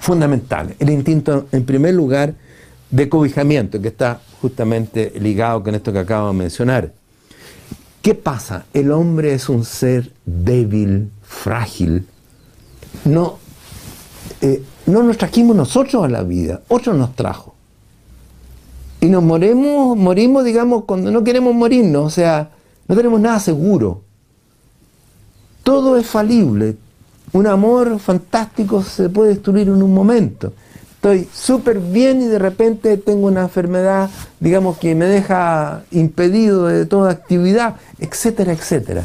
fundamentales. 0.00 0.74
El 0.80 0.90
instinto, 0.90 1.46
en 1.52 1.64
primer 1.64 1.94
lugar, 1.94 2.34
de 2.90 3.08
cobijamiento, 3.08 3.80
que 3.80 3.86
está 3.86 4.20
justamente 4.40 5.12
ligado 5.20 5.62
con 5.62 5.76
esto 5.76 5.92
que 5.92 6.00
acabo 6.00 6.32
de 6.32 6.34
mencionar. 6.34 6.92
¿Qué 8.02 8.16
pasa? 8.16 8.64
El 8.74 8.90
hombre 8.90 9.34
es 9.34 9.48
un 9.48 9.64
ser 9.64 10.12
débil, 10.26 11.12
frágil. 11.22 12.08
No, 13.04 13.38
eh, 14.40 14.64
no 14.86 15.04
nos 15.04 15.16
trajimos 15.16 15.54
nosotros 15.54 16.04
a 16.04 16.08
la 16.08 16.24
vida, 16.24 16.62
otro 16.66 16.92
nos 16.92 17.14
trajo. 17.14 17.54
Y 19.00 19.06
nos 19.06 19.22
morimos, 19.22 19.96
morimos, 19.96 20.44
digamos, 20.44 20.86
cuando 20.86 21.12
no 21.12 21.22
queremos 21.22 21.54
morirnos, 21.54 22.04
o 22.04 22.10
sea, 22.10 22.50
no 22.88 22.96
tenemos 22.96 23.20
nada 23.20 23.38
seguro. 23.38 24.02
Todo 25.62 25.96
es 25.96 26.06
falible, 26.08 26.76
un 27.32 27.46
amor 27.46 27.98
fantástico 27.98 28.82
se 28.82 29.08
puede 29.08 29.30
destruir 29.30 29.68
en 29.68 29.82
un 29.82 29.94
momento. 29.94 30.52
Estoy 30.94 31.26
súper 31.32 31.80
bien 31.80 32.20
y 32.20 32.26
de 32.26 32.38
repente 32.38 32.96
tengo 32.98 33.26
una 33.28 33.42
enfermedad, 33.42 34.10
digamos, 34.38 34.76
que 34.76 34.94
me 34.94 35.06
deja 35.06 35.82
impedido 35.92 36.66
de 36.66 36.84
toda 36.84 37.10
actividad, 37.10 37.76
etcétera, 37.98 38.52
etcétera. 38.52 39.04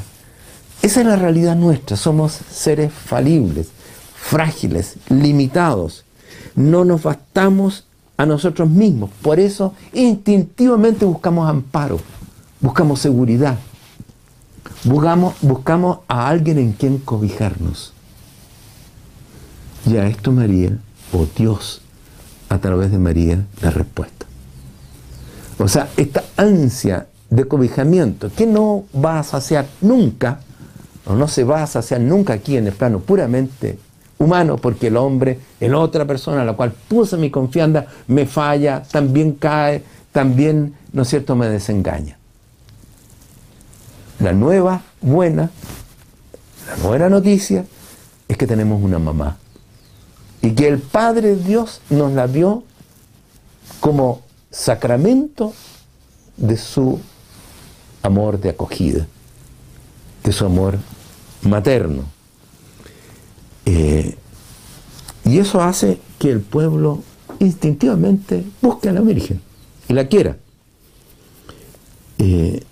Esa 0.82 1.02
es 1.02 1.08
la 1.08 1.16
realidad 1.16 1.56
nuestra. 1.56 1.96
Somos 1.96 2.34
seres 2.52 2.92
falibles, 2.92 3.70
frágiles, 4.14 4.98
limitados. 5.10 6.04
No 6.56 6.84
nos 6.84 7.04
bastamos 7.04 7.86
a 8.18 8.26
nosotros 8.26 8.70
mismos. 8.70 9.10
Por 9.22 9.40
eso 9.40 9.74
instintivamente 9.94 11.06
buscamos 11.06 11.50
amparo, 11.50 12.00
buscamos 12.60 13.00
seguridad, 13.00 13.58
buscamos, 14.84 15.36
buscamos 15.42 16.00
a 16.08 16.28
alguien 16.28 16.60
en 16.60 16.74
quien 16.74 16.98
cobijarnos. 16.98 17.95
Y 19.86 19.98
a 19.98 20.08
esto 20.08 20.32
María, 20.32 20.72
o 21.14 21.28
Dios, 21.38 21.82
a 22.50 22.58
través 22.58 22.92
de 22.92 22.98
María, 22.98 23.46
la 23.62 23.70
respuesta. 23.70 24.26
O 25.60 25.68
sea, 25.68 25.90
esta 25.96 26.24
ansia 26.38 27.08
de 27.30 27.46
cobijamiento 27.46 28.32
que 28.36 28.48
no 28.48 28.86
va 28.94 29.20
a 29.20 29.24
saciar 29.24 29.68
nunca, 29.82 30.40
o 31.06 31.14
no 31.14 31.28
se 31.28 31.44
va 31.44 31.62
a 31.62 31.68
saciar 31.68 32.02
nunca 32.02 32.34
aquí 32.34 32.58
en 32.58 32.68
el 32.68 32.74
plano 32.74 33.00
puramente 33.00 33.78
humano, 34.18 34.58
porque 34.58 34.88
el 34.88 34.98
hombre, 34.98 35.40
en 35.60 35.76
otra 35.76 36.06
persona 36.06 36.42
a 36.42 36.46
la 36.46 36.54
cual 36.54 36.72
puse 36.72 37.18
mi 37.18 37.30
confianza, 37.30 37.86
me 38.08 38.26
falla, 38.26 38.82
también 38.92 39.34
cae, 39.34 39.84
también, 40.12 40.74
¿no 40.94 41.04
es 41.04 41.10
cierto?, 41.10 41.36
me 41.36 41.48
desengaña. 41.48 42.18
La 44.20 44.34
nueva 44.34 44.82
buena, 45.02 45.52
la 46.68 46.88
buena 46.88 47.10
noticia 47.10 47.66
es 48.28 48.38
que 48.38 48.48
tenemos 48.48 48.82
una 48.82 48.98
mamá 48.98 49.38
y 50.46 50.52
que 50.52 50.68
el 50.68 50.78
Padre 50.78 51.36
Dios 51.36 51.82
nos 51.90 52.12
la 52.12 52.28
dio 52.28 52.64
como 53.80 54.22
sacramento 54.52 55.54
de 56.38 56.56
su 56.56 57.00
amor 58.04 58.40
de 58.40 58.50
acogida, 58.50 59.08
de 60.24 60.32
su 60.32 60.46
amor 60.46 60.78
materno. 61.42 62.04
Eh, 63.66 64.16
y 65.24 65.40
eso 65.40 65.64
hace 65.64 66.00
que 66.20 66.30
el 66.30 66.42
pueblo 66.42 67.02
instintivamente 67.40 68.46
busque 68.62 68.90
a 68.90 68.94
la 68.94 69.02
Virgen 69.02 69.42
y 69.88 69.94
la 69.94 70.08
quiera. 70.08 70.38
Eh, 72.20 72.64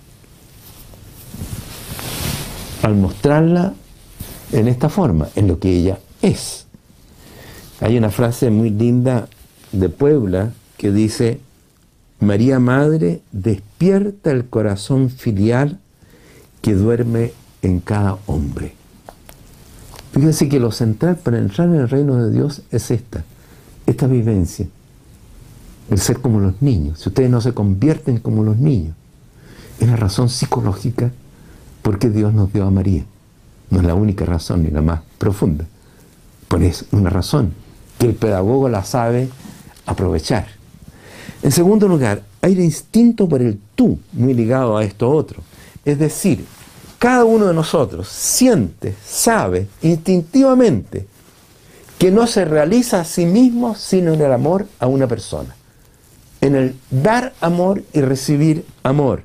al 2.83 2.93
mostrarla 2.93 3.73
en 4.51 4.67
esta 4.67 4.89
forma, 4.89 5.29
en 5.35 5.47
lo 5.47 5.57
que 5.57 5.75
ella 5.75 5.97
es. 6.21 6.67
Hay 7.79 7.97
una 7.97 8.09
frase 8.11 8.49
muy 8.49 8.69
linda 8.69 9.27
de 9.71 9.89
Puebla 9.89 10.53
que 10.77 10.91
dice, 10.91 11.39
María 12.19 12.59
Madre 12.59 13.21
despierta 13.31 14.31
el 14.31 14.45
corazón 14.45 15.09
filial 15.09 15.79
que 16.61 16.75
duerme 16.75 17.33
en 17.61 17.79
cada 17.79 18.17
hombre. 18.27 18.75
Fíjense 20.13 20.47
que 20.47 20.59
lo 20.59 20.71
central 20.71 21.17
para 21.17 21.39
entrar 21.39 21.67
en 21.69 21.75
el 21.75 21.89
reino 21.89 22.23
de 22.23 22.31
Dios 22.31 22.61
es 22.71 22.91
esta, 22.91 23.23
esta 23.87 24.05
vivencia, 24.05 24.67
el 25.89 25.97
ser 25.97 26.19
como 26.19 26.39
los 26.39 26.61
niños. 26.61 26.99
Si 26.99 27.09
ustedes 27.09 27.31
no 27.31 27.41
se 27.41 27.53
convierten 27.53 28.19
como 28.19 28.43
los 28.43 28.57
niños, 28.57 28.95
es 29.79 29.87
la 29.87 29.95
razón 29.95 30.29
psicológica 30.29 31.11
por 31.81 31.97
qué 31.97 32.09
Dios 32.09 32.33
nos 32.33 32.53
dio 32.53 32.65
a 32.65 32.71
María. 32.71 33.03
No 33.71 33.79
es 33.79 33.85
la 33.85 33.95
única 33.95 34.23
razón 34.23 34.63
ni 34.63 34.69
la 34.69 34.83
más 34.83 35.01
profunda, 35.17 35.65
pero 36.47 36.63
es 36.63 36.85
una 36.91 37.09
razón 37.09 37.62
que 38.03 38.09
el 38.09 38.15
pedagogo 38.15 38.67
la 38.67 38.83
sabe 38.83 39.29
aprovechar. 39.85 40.47
En 41.41 41.53
segundo 41.53 41.87
lugar, 41.87 42.21
hay 42.41 42.51
el 42.51 42.59
instinto 42.59 43.29
por 43.29 43.41
el 43.41 43.57
tú, 43.75 43.97
muy 44.11 44.33
ligado 44.33 44.75
a 44.75 44.83
esto 44.83 45.09
otro. 45.09 45.41
Es 45.85 45.99
decir, 45.99 46.43
cada 46.99 47.23
uno 47.23 47.45
de 47.45 47.53
nosotros 47.53 48.09
siente, 48.09 48.93
sabe 49.05 49.69
instintivamente 49.81 51.07
que 51.97 52.11
no 52.11 52.27
se 52.27 52.43
realiza 52.43 52.99
a 52.99 53.05
sí 53.05 53.25
mismo 53.25 53.73
sino 53.73 54.11
en 54.11 54.19
el 54.19 54.33
amor 54.33 54.67
a 54.79 54.87
una 54.87 55.07
persona. 55.07 55.55
En 56.41 56.57
el 56.57 56.75
dar 56.91 57.31
amor 57.39 57.83
y 57.93 58.01
recibir 58.01 58.65
amor. 58.83 59.23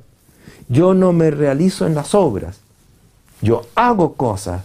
Yo 0.69 0.93
no 0.93 1.11
me 1.11 1.31
realizo 1.31 1.85
en 1.85 1.95
las 1.95 2.15
obras. 2.15 2.59
Yo 3.41 3.63
hago 3.75 4.13
cosas, 4.13 4.61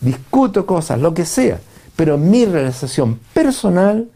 discuto 0.00 0.64
cosas, 0.64 0.98
lo 1.00 1.12
que 1.12 1.26
sea, 1.26 1.60
pero 1.98 2.16
mi 2.16 2.44
realización 2.44 3.18
personal 3.34 4.08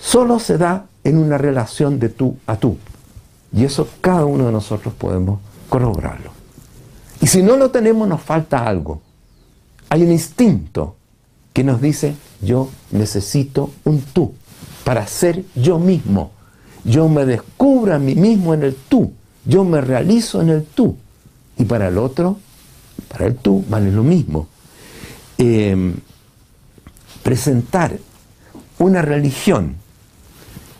solo 0.00 0.38
se 0.38 0.56
da 0.56 0.86
en 1.04 1.18
una 1.18 1.36
relación 1.36 1.98
de 1.98 2.08
tú 2.08 2.38
a 2.46 2.56
tú. 2.56 2.78
Y 3.52 3.64
eso 3.66 3.86
cada 4.00 4.24
uno 4.24 4.46
de 4.46 4.52
nosotros 4.52 4.94
podemos 4.94 5.40
corroborarlo. 5.68 6.30
Y 7.20 7.26
si 7.26 7.42
no 7.42 7.58
lo 7.58 7.70
tenemos 7.70 8.08
nos 8.08 8.22
falta 8.22 8.66
algo. 8.66 9.02
Hay 9.90 10.04
un 10.04 10.10
instinto 10.10 10.96
que 11.52 11.62
nos 11.64 11.82
dice, 11.82 12.14
yo 12.40 12.70
necesito 12.92 13.72
un 13.84 14.00
tú 14.00 14.32
para 14.82 15.06
ser 15.06 15.44
yo 15.54 15.78
mismo. 15.78 16.30
Yo 16.82 17.10
me 17.10 17.26
descubro 17.26 17.94
a 17.94 17.98
mí 17.98 18.14
mismo 18.14 18.54
en 18.54 18.62
el 18.62 18.74
tú. 18.74 19.12
Yo 19.44 19.64
me 19.64 19.82
realizo 19.82 20.40
en 20.40 20.48
el 20.48 20.64
tú. 20.64 20.96
Y 21.58 21.64
para 21.66 21.88
el 21.88 21.98
otro, 21.98 22.38
para 23.08 23.26
el 23.26 23.36
tú, 23.36 23.62
vale 23.68 23.92
lo 23.92 24.02
mismo. 24.02 24.48
Em, 25.36 25.96
presentar 27.26 27.98
una 28.78 29.02
religión 29.02 29.74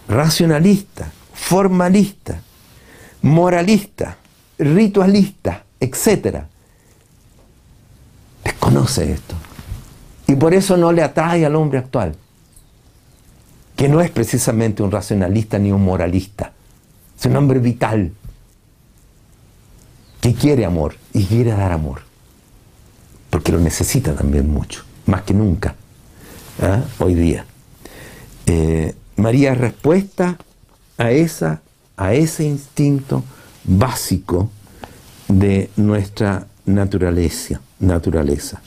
racionalista, 0.07 1.11
formalista, 1.35 2.41
moralista, 3.23 4.17
ritualista, 4.57 5.65
etc. 5.81 6.45
Desconoce 8.45 9.11
esto. 9.11 9.35
Y 10.29 10.37
por 10.37 10.55
eso 10.55 10.77
no 10.77 10.93
le 10.93 11.03
atrae 11.03 11.45
al 11.45 11.57
hombre 11.57 11.81
actual, 11.81 12.15
que 13.75 13.89
no 13.89 14.01
es 14.01 14.13
precisamente 14.13 14.85
un 14.85 14.93
racionalista 14.93 15.59
ni 15.59 15.73
un 15.73 15.85
moralista, 15.85 16.53
es 17.19 17.27
un 17.27 17.35
hombre 17.35 17.59
vital, 17.59 18.13
que 20.21 20.33
quiere 20.33 20.65
amor 20.65 20.95
y 21.13 21.25
quiere 21.25 21.51
dar 21.51 21.73
amor, 21.73 22.03
porque 23.31 23.51
lo 23.51 23.59
necesita 23.59 24.15
también 24.15 24.49
mucho, 24.49 24.85
más 25.07 25.23
que 25.23 25.35
nunca, 25.35 25.75
¿ah? 26.61 26.83
hoy 26.99 27.15
día. 27.15 27.45
Eh, 28.47 28.95
María 29.17 29.53
es 29.53 29.59
respuesta 29.59 30.39
a, 30.99 31.11
esa, 31.11 31.63
a 31.97 32.15
ese 32.15 32.45
instinto 32.45 33.25
básico 33.65 34.51
de 35.29 35.71
nuestra 35.77 36.47
naturaleza. 36.65 37.61
naturaleza. 37.81 38.61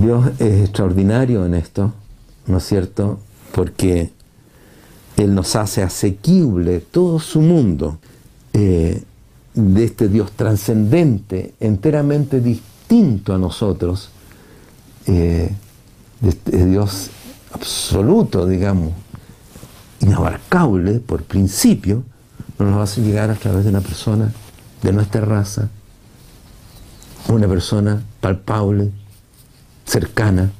Dios 0.00 0.26
es 0.38 0.62
extraordinario 0.62 1.46
en 1.46 1.54
esto, 1.54 1.92
¿no 2.46 2.58
es 2.58 2.64
cierto? 2.64 3.20
Porque 3.52 4.10
Él 5.16 5.34
nos 5.34 5.54
hace 5.56 5.82
asequible 5.82 6.80
todo 6.80 7.20
su 7.20 7.40
mundo 7.40 7.98
eh, 8.52 9.02
de 9.54 9.84
este 9.84 10.08
Dios 10.08 10.32
trascendente, 10.32 11.54
enteramente 11.60 12.40
distinto 12.40 12.73
a 13.32 13.38
nosotros, 13.38 14.10
eh, 15.06 15.52
este 16.22 16.66
Dios 16.66 17.10
absoluto, 17.52 18.46
digamos, 18.46 18.92
inabarcable 20.00 21.00
por 21.00 21.24
principio, 21.24 22.04
no 22.58 22.70
nos 22.70 22.90
hace 22.90 23.02
llegar 23.02 23.30
a 23.30 23.34
través 23.34 23.64
de 23.64 23.70
una 23.70 23.80
persona 23.80 24.32
de 24.82 24.92
nuestra 24.92 25.22
raza, 25.22 25.70
una 27.28 27.48
persona 27.48 28.02
palpable, 28.20 28.92
cercana. 29.84 30.52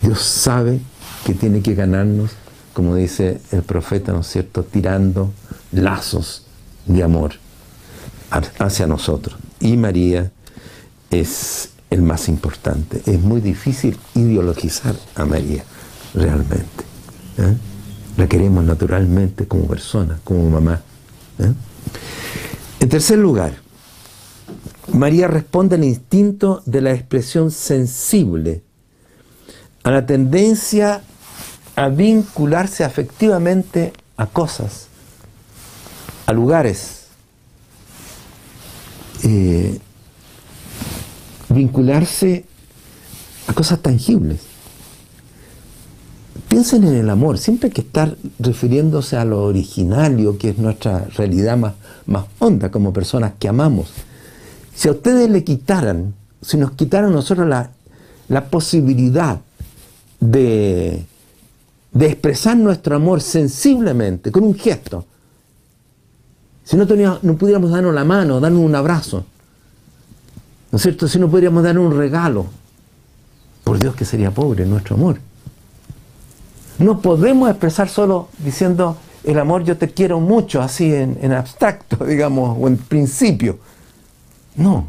Dios 0.00 0.20
sabe 0.20 0.80
que 1.26 1.34
tiene 1.34 1.60
que 1.60 1.74
ganarnos, 1.74 2.30
como 2.72 2.94
dice 2.94 3.40
el 3.50 3.62
profeta, 3.62 4.12
¿no 4.12 4.20
es 4.20 4.28
cierto?, 4.28 4.62
tirando 4.62 5.30
lazos 5.72 6.46
de 6.86 7.02
amor 7.02 7.32
hacia 8.58 8.86
nosotros. 8.86 9.36
Y 9.60 9.76
María 9.76 10.30
es 11.20 11.70
el 11.90 12.02
más 12.02 12.28
importante. 12.28 13.02
Es 13.06 13.20
muy 13.20 13.40
difícil 13.40 13.98
ideologizar 14.14 14.94
a 15.14 15.24
María, 15.24 15.64
realmente. 16.14 16.84
¿eh? 17.38 17.56
La 18.16 18.28
queremos 18.28 18.64
naturalmente 18.64 19.46
como 19.46 19.66
persona, 19.66 20.18
como 20.24 20.48
mamá. 20.50 20.80
¿eh? 21.38 21.52
En 22.80 22.88
tercer 22.88 23.18
lugar, 23.18 23.54
María 24.92 25.28
responde 25.28 25.76
al 25.76 25.84
instinto 25.84 26.62
de 26.66 26.80
la 26.80 26.92
expresión 26.92 27.50
sensible, 27.50 28.62
a 29.82 29.90
la 29.90 30.06
tendencia 30.06 31.02
a 31.76 31.88
vincularse 31.88 32.84
afectivamente 32.84 33.92
a 34.16 34.26
cosas, 34.26 34.86
a 36.26 36.32
lugares, 36.32 37.06
eh, 39.24 39.80
vincularse 41.54 42.44
a 43.46 43.52
cosas 43.52 43.80
tangibles. 43.80 44.40
Piensen 46.48 46.84
en 46.84 46.94
el 46.94 47.10
amor, 47.10 47.38
siempre 47.38 47.68
hay 47.68 47.72
que 47.72 47.80
estar 47.80 48.16
refiriéndose 48.38 49.16
a 49.16 49.24
lo 49.24 49.42
originario, 49.42 50.36
que 50.38 50.50
es 50.50 50.58
nuestra 50.58 51.06
realidad 51.16 51.56
más, 51.56 51.74
más 52.06 52.26
honda 52.38 52.70
como 52.70 52.92
personas 52.92 53.32
que 53.38 53.48
amamos. 53.48 53.88
Si 54.74 54.88
a 54.88 54.92
ustedes 54.92 55.30
le 55.30 55.44
quitaran, 55.44 56.14
si 56.42 56.56
nos 56.56 56.72
quitaran 56.72 57.12
nosotros 57.12 57.48
la, 57.48 57.70
posibilidad 58.50 59.40
de, 60.20 61.04
de 61.92 62.06
expresar 62.06 62.56
nuestro 62.56 62.96
amor 62.96 63.20
sensiblemente, 63.20 64.30
con 64.32 64.44
un 64.44 64.54
gesto, 64.54 65.06
si 66.64 66.76
no, 66.76 66.86
no 67.22 67.36
pudiéramos 67.36 67.70
darnos 67.70 67.94
la 67.94 68.04
mano, 68.04 68.40
darnos 68.40 68.62
un 68.62 68.74
abrazo, 68.74 69.24
¿no 70.74 70.78
es 70.78 70.82
cierto? 70.82 71.06
Si 71.06 71.20
no 71.20 71.30
pudiéramos 71.30 71.62
darnos 71.62 71.86
un 71.86 71.96
regalo, 71.96 72.46
por 73.62 73.78
Dios 73.78 73.94
que 73.94 74.04
sería 74.04 74.32
pobre 74.32 74.66
nuestro 74.66 74.96
amor. 74.96 75.20
No 76.80 77.00
podemos 77.00 77.48
expresar 77.48 77.88
solo 77.88 78.28
diciendo 78.38 78.96
el 79.22 79.38
amor 79.38 79.62
yo 79.62 79.76
te 79.76 79.90
quiero 79.90 80.18
mucho, 80.18 80.60
así 80.60 80.92
en, 80.92 81.30
abstracto, 81.30 82.04
digamos, 82.04 82.58
o 82.60 82.66
en 82.66 82.76
principio. 82.76 83.60
No. 84.56 84.86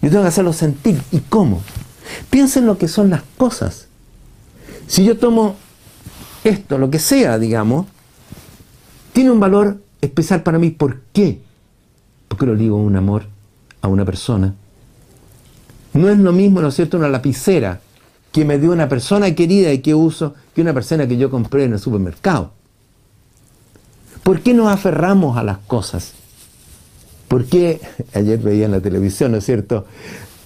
Yo 0.00 0.10
tengo 0.10 0.22
que 0.22 0.28
hacerlo 0.28 0.52
sentir. 0.52 1.02
¿Y 1.10 1.18
cómo? 1.18 1.60
Piensen 2.30 2.64
lo 2.64 2.78
que 2.78 2.86
son 2.86 3.10
las 3.10 3.22
cosas. 3.36 3.88
Si 4.86 5.04
yo 5.04 5.18
tomo 5.18 5.56
esto, 6.44 6.78
lo 6.78 6.88
que 6.88 7.00
sea, 7.00 7.36
digamos, 7.40 7.86
tiene 9.12 9.32
un 9.32 9.40
valor 9.40 9.80
especial 10.00 10.44
para 10.44 10.60
mí. 10.60 10.70
¿Por 10.70 11.00
qué? 11.12 11.40
Porque 12.28 12.46
lo 12.46 12.54
digo 12.54 12.76
un 12.76 12.94
amor 12.94 13.24
a 13.82 13.88
una 13.88 14.04
persona. 14.04 14.54
No 15.94 16.10
es 16.10 16.18
lo 16.18 16.32
mismo, 16.32 16.60
¿no 16.60 16.68
es 16.68 16.74
cierto?, 16.74 16.96
una 16.96 17.08
lapicera 17.08 17.80
que 18.32 18.44
me 18.44 18.58
dio 18.58 18.72
una 18.72 18.88
persona 18.88 19.32
querida 19.34 19.72
y 19.72 19.78
que 19.78 19.94
uso 19.94 20.34
que 20.54 20.60
una 20.60 20.74
persona 20.74 21.06
que 21.06 21.16
yo 21.16 21.30
compré 21.30 21.64
en 21.64 21.74
el 21.74 21.78
supermercado. 21.78 22.50
¿Por 24.24 24.40
qué 24.40 24.54
nos 24.54 24.68
aferramos 24.68 25.36
a 25.36 25.44
las 25.44 25.58
cosas? 25.58 26.12
¿Por 27.28 27.44
qué, 27.44 27.80
ayer 28.14 28.38
veía 28.40 28.64
en 28.66 28.72
la 28.72 28.80
televisión, 28.80 29.32
¿no 29.32 29.38
es 29.38 29.44
cierto? 29.44 29.86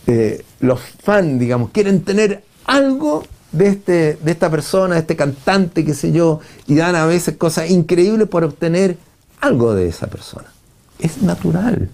Eh, 0.06 0.44
los 0.60 0.80
fans, 1.02 1.40
digamos, 1.40 1.70
quieren 1.70 2.02
tener 2.02 2.44
algo 2.66 3.24
de, 3.52 3.68
este, 3.68 4.18
de 4.22 4.30
esta 4.32 4.50
persona, 4.50 4.94
de 4.96 5.00
este 5.00 5.16
cantante, 5.16 5.84
qué 5.84 5.94
sé 5.94 6.12
yo, 6.12 6.40
y 6.66 6.74
dan 6.74 6.94
a 6.94 7.06
veces 7.06 7.36
cosas 7.36 7.70
increíbles 7.70 8.28
por 8.28 8.44
obtener 8.44 8.98
algo 9.40 9.74
de 9.74 9.88
esa 9.88 10.08
persona. 10.08 10.52
Es 10.98 11.22
natural. 11.22 11.88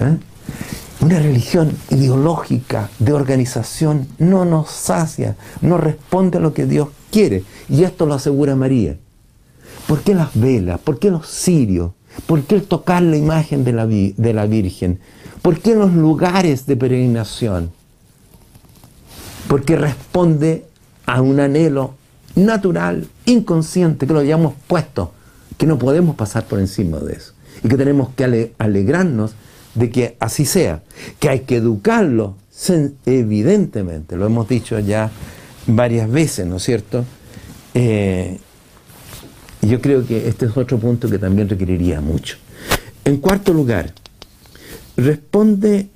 ¿eh? 0.00 0.16
Una 1.00 1.18
religión 1.18 1.72
ideológica 1.88 2.90
de 2.98 3.14
organización 3.14 4.06
no 4.18 4.44
nos 4.44 4.70
sacia, 4.70 5.34
no 5.62 5.78
responde 5.78 6.36
a 6.36 6.40
lo 6.42 6.52
que 6.52 6.66
Dios 6.66 6.88
quiere. 7.10 7.42
Y 7.70 7.84
esto 7.84 8.04
lo 8.04 8.14
asegura 8.14 8.54
María. 8.54 8.96
¿Por 9.86 10.02
qué 10.02 10.14
las 10.14 10.38
velas? 10.38 10.78
¿Por 10.78 10.98
qué 10.98 11.10
los 11.10 11.26
cirios? 11.26 11.92
¿Por 12.26 12.42
qué 12.42 12.56
el 12.56 12.64
tocar 12.64 13.02
la 13.02 13.16
imagen 13.16 13.64
de 13.64 13.72
la, 13.72 13.86
de 13.86 14.32
la 14.34 14.44
Virgen? 14.44 15.00
¿Por 15.40 15.58
qué 15.60 15.74
los 15.74 15.94
lugares 15.94 16.66
de 16.66 16.76
peregrinación? 16.76 17.70
Porque 19.48 19.76
responde 19.76 20.66
a 21.06 21.22
un 21.22 21.40
anhelo 21.40 21.94
natural, 22.34 23.08
inconsciente, 23.24 24.06
que 24.06 24.12
lo 24.12 24.18
hayamos 24.18 24.52
puesto, 24.66 25.12
que 25.56 25.66
no 25.66 25.78
podemos 25.78 26.14
pasar 26.14 26.44
por 26.44 26.60
encima 26.60 26.98
de 26.98 27.14
eso. 27.14 27.32
Y 27.64 27.68
que 27.68 27.76
tenemos 27.78 28.10
que 28.10 28.52
alegrarnos 28.58 29.34
de 29.74 29.90
que 29.90 30.16
así 30.20 30.44
sea, 30.44 30.82
que 31.18 31.28
hay 31.28 31.40
que 31.40 31.56
educarlo, 31.56 32.36
evidentemente, 33.06 34.16
lo 34.16 34.26
hemos 34.26 34.48
dicho 34.48 34.78
ya 34.78 35.10
varias 35.66 36.10
veces, 36.10 36.46
¿no 36.46 36.56
es 36.56 36.62
cierto? 36.62 37.04
Eh, 37.74 38.38
yo 39.62 39.80
creo 39.80 40.06
que 40.06 40.28
este 40.28 40.46
es 40.46 40.56
otro 40.56 40.78
punto 40.78 41.08
que 41.08 41.18
también 41.18 41.48
requeriría 41.48 42.00
mucho. 42.00 42.36
En 43.04 43.18
cuarto 43.18 43.52
lugar, 43.52 43.92
responde 44.96 45.88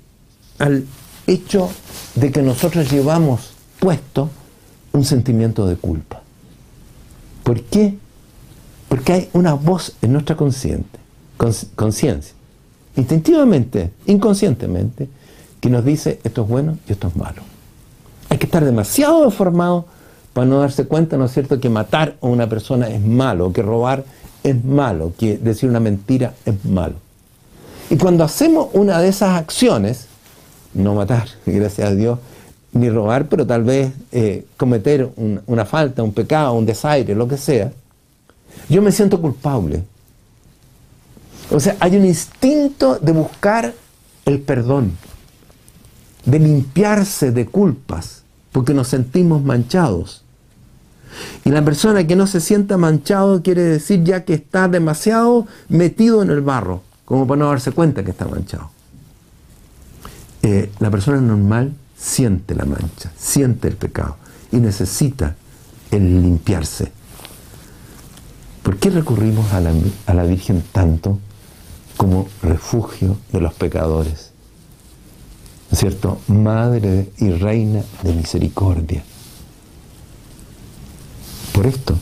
al 0.59 0.85
hecho 1.27 1.69
de 2.15 2.31
que 2.31 2.41
nosotros 2.41 2.91
llevamos 2.91 3.53
puesto 3.79 4.29
un 4.93 5.03
sentimiento 5.03 5.67
de 5.67 5.75
culpa. 5.75 6.21
¿Por 7.43 7.61
qué? 7.63 7.95
Porque 8.87 9.13
hay 9.13 9.29
una 9.33 9.53
voz 9.53 9.95
en 10.01 10.13
nuestra 10.13 10.35
conciencia 10.35 12.34
instintivamente, 12.95 13.91
inconscientemente, 14.05 15.07
que 15.59 15.69
nos 15.69 15.83
dice 15.83 16.19
esto 16.23 16.43
es 16.43 16.47
bueno 16.47 16.77
y 16.87 16.91
esto 16.91 17.07
es 17.07 17.15
malo. 17.15 17.41
Hay 18.29 18.37
que 18.37 18.45
estar 18.45 18.63
demasiado 18.63 19.29
formado 19.31 19.85
para 20.33 20.47
no 20.47 20.59
darse 20.59 20.85
cuenta, 20.85 21.17
¿no 21.17 21.25
es 21.25 21.31
cierto?, 21.31 21.59
que 21.59 21.69
matar 21.69 22.17
a 22.21 22.27
una 22.27 22.47
persona 22.47 22.89
es 22.89 23.01
malo, 23.01 23.53
que 23.53 23.61
robar 23.61 24.03
es 24.43 24.63
malo, 24.63 25.13
que 25.17 25.37
decir 25.37 25.69
una 25.69 25.79
mentira 25.79 26.33
es 26.45 26.65
malo. 26.65 26.95
Y 27.89 27.97
cuando 27.97 28.23
hacemos 28.23 28.69
una 28.73 28.99
de 28.99 29.07
esas 29.07 29.37
acciones, 29.37 30.07
no 30.73 30.93
matar, 30.93 31.27
gracias 31.45 31.89
a 31.89 31.95
Dios, 31.95 32.19
ni 32.73 32.89
robar, 32.89 33.27
pero 33.27 33.47
tal 33.47 33.63
vez 33.63 33.93
eh, 34.11 34.45
cometer 34.57 35.09
una 35.47 35.65
falta, 35.65 36.03
un 36.03 36.11
pecado, 36.11 36.53
un 36.53 36.65
desaire, 36.65 37.15
lo 37.15 37.27
que 37.27 37.37
sea, 37.37 37.71
yo 38.69 38.81
me 38.81 38.91
siento 38.91 39.21
culpable 39.21 39.83
o 41.51 41.59
sea, 41.59 41.77
hay 41.79 41.95
un 41.95 42.05
instinto 42.05 42.97
de 42.99 43.11
buscar 43.11 43.73
el 44.25 44.41
perdón, 44.41 44.97
de 46.25 46.39
limpiarse 46.39 47.31
de 47.31 47.45
culpas, 47.45 48.23
porque 48.51 48.73
nos 48.73 48.87
sentimos 48.87 49.43
manchados. 49.43 50.23
Y 51.45 51.49
la 51.49 51.63
persona 51.63 52.05
que 52.05 52.15
no 52.15 52.27
se 52.27 52.41
sienta 52.41 52.77
manchado 52.77 53.41
quiere 53.41 53.61
decir 53.61 54.03
ya 54.03 54.25
que 54.25 54.33
está 54.33 54.67
demasiado 54.67 55.47
metido 55.69 56.21
en 56.23 56.29
el 56.29 56.41
barro, 56.41 56.81
como 57.05 57.27
para 57.27 57.39
no 57.39 57.49
darse 57.49 57.71
cuenta 57.71 58.03
que 58.03 58.11
está 58.11 58.25
manchado. 58.25 58.71
Eh, 60.41 60.71
la 60.79 60.91
persona 60.91 61.21
normal 61.21 61.73
siente 61.97 62.55
la 62.55 62.65
mancha, 62.65 63.11
siente 63.17 63.67
el 63.67 63.75
pecado 63.75 64.17
y 64.51 64.57
necesita 64.57 65.35
el 65.91 66.21
limpiarse. 66.21 66.91
¿Por 68.63 68.77
qué 68.77 68.89
recurrimos 68.89 69.53
a 69.53 69.61
la, 69.61 69.71
a 70.07 70.13
la 70.13 70.23
Virgen 70.23 70.63
tanto? 70.71 71.19
Como 71.97 72.27
refugio 72.41 73.17
de 73.31 73.41
los 73.41 73.53
pecadores. 73.53 74.31
¿No 75.69 75.73
es 75.73 75.79
cierto? 75.79 76.19
Madre 76.27 77.09
y 77.17 77.31
reina 77.31 77.83
de 78.03 78.13
misericordia. 78.13 79.03
Por 81.53 81.65
esto, 81.65 81.97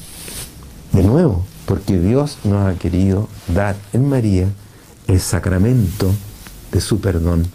de 0.92 1.04
nuevo, 1.04 1.46
porque 1.66 2.00
Dios 2.00 2.40
nos 2.44 2.68
ha 2.68 2.78
querido 2.78 3.30
dar 3.48 3.76
en 3.94 4.10
María 4.10 4.48
el 5.08 5.20
sacramento 5.20 6.12
de 6.72 6.82
su 6.82 7.00
perdón, 7.00 7.46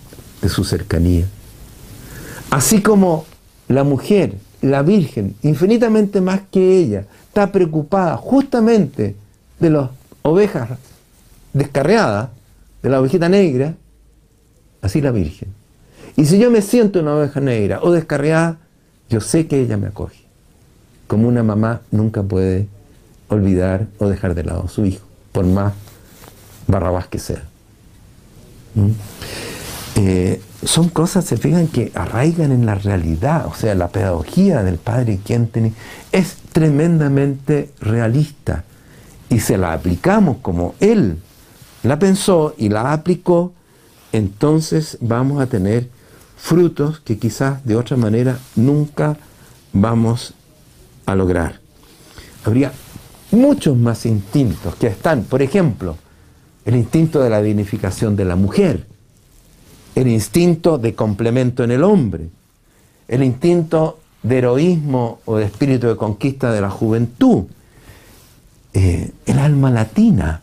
de 0.40 0.48
su 0.48 0.64
cercanía. 0.64 1.26
Así 2.50 2.80
como 2.80 3.26
la 3.66 3.84
mujer, 3.84 4.36
la 4.62 4.82
Virgen, 4.82 5.36
infinitamente 5.42 6.20
más 6.20 6.40
que 6.50 6.78
ella, 6.78 7.04
está 7.26 7.52
preocupada 7.52 8.16
justamente 8.16 9.14
de 9.60 9.70
las 9.70 9.90
ovejas 10.22 10.70
descarriada 11.58 12.30
de 12.82 12.88
la 12.88 13.00
ovejita 13.00 13.28
negra, 13.28 13.74
así 14.80 15.00
la 15.00 15.10
Virgen. 15.10 15.48
Y 16.16 16.24
si 16.24 16.38
yo 16.38 16.50
me 16.50 16.62
siento 16.62 17.00
una 17.00 17.14
oveja 17.14 17.40
negra 17.40 17.80
o 17.82 17.92
descarriada, 17.92 18.58
yo 19.10 19.20
sé 19.20 19.46
que 19.46 19.60
ella 19.60 19.76
me 19.76 19.88
acoge. 19.88 20.24
Como 21.06 21.28
una 21.28 21.42
mamá 21.42 21.82
nunca 21.90 22.22
puede 22.22 22.66
olvidar 23.28 23.86
o 23.98 24.08
dejar 24.08 24.34
de 24.34 24.44
lado 24.44 24.64
a 24.64 24.68
su 24.68 24.84
hijo, 24.84 25.04
por 25.32 25.46
más 25.46 25.74
barrabás 26.66 27.08
que 27.08 27.18
sea. 27.18 27.42
¿Mm? 28.74 28.90
Eh, 29.96 30.40
son 30.64 30.88
cosas, 30.88 31.24
se 31.24 31.36
fijan, 31.36 31.68
que 31.68 31.92
arraigan 31.94 32.52
en 32.52 32.66
la 32.66 32.74
realidad, 32.74 33.46
o 33.46 33.54
sea, 33.54 33.74
la 33.74 33.88
pedagogía 33.88 34.62
del 34.62 34.76
padre 34.76 35.18
Quentini 35.24 35.72
es 36.12 36.36
tremendamente 36.52 37.72
realista 37.80 38.64
y 39.30 39.40
se 39.40 39.56
la 39.56 39.72
aplicamos 39.72 40.38
como 40.42 40.74
él 40.80 41.18
la 41.88 41.98
pensó 41.98 42.54
y 42.58 42.68
la 42.68 42.92
aplicó, 42.92 43.54
entonces 44.12 44.98
vamos 45.00 45.40
a 45.40 45.46
tener 45.46 45.88
frutos 46.36 47.00
que 47.00 47.18
quizás 47.18 47.64
de 47.64 47.76
otra 47.76 47.96
manera 47.96 48.38
nunca 48.56 49.16
vamos 49.72 50.34
a 51.06 51.14
lograr. 51.14 51.60
Habría 52.44 52.72
muchos 53.30 53.74
más 53.76 54.04
instintos 54.04 54.74
que 54.74 54.88
están, 54.88 55.24
por 55.24 55.40
ejemplo, 55.40 55.96
el 56.66 56.76
instinto 56.76 57.20
de 57.20 57.30
la 57.30 57.40
dignificación 57.40 58.16
de 58.16 58.26
la 58.26 58.36
mujer, 58.36 58.86
el 59.94 60.08
instinto 60.08 60.76
de 60.76 60.94
complemento 60.94 61.64
en 61.64 61.70
el 61.70 61.82
hombre, 61.82 62.28
el 63.08 63.22
instinto 63.22 63.98
de 64.22 64.38
heroísmo 64.38 65.20
o 65.24 65.36
de 65.36 65.46
espíritu 65.46 65.86
de 65.86 65.96
conquista 65.96 66.52
de 66.52 66.60
la 66.60 66.70
juventud, 66.70 67.44
eh, 68.74 69.10
el 69.24 69.38
alma 69.38 69.70
latina, 69.70 70.42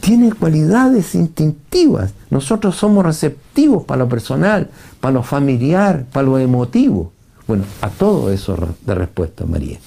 tiene 0.00 0.32
cualidades 0.32 1.14
instintivas. 1.14 2.12
Nosotros 2.30 2.76
somos 2.76 3.04
receptivos 3.04 3.84
para 3.84 4.04
lo 4.04 4.08
personal, 4.08 4.70
para 5.00 5.14
lo 5.14 5.22
familiar, 5.22 6.04
para 6.12 6.26
lo 6.26 6.38
emotivo. 6.38 7.12
Bueno, 7.46 7.64
a 7.80 7.88
todo 7.88 8.30
eso 8.30 8.56
de 8.84 8.94
respuesta, 8.94 9.44
María. 9.46 9.78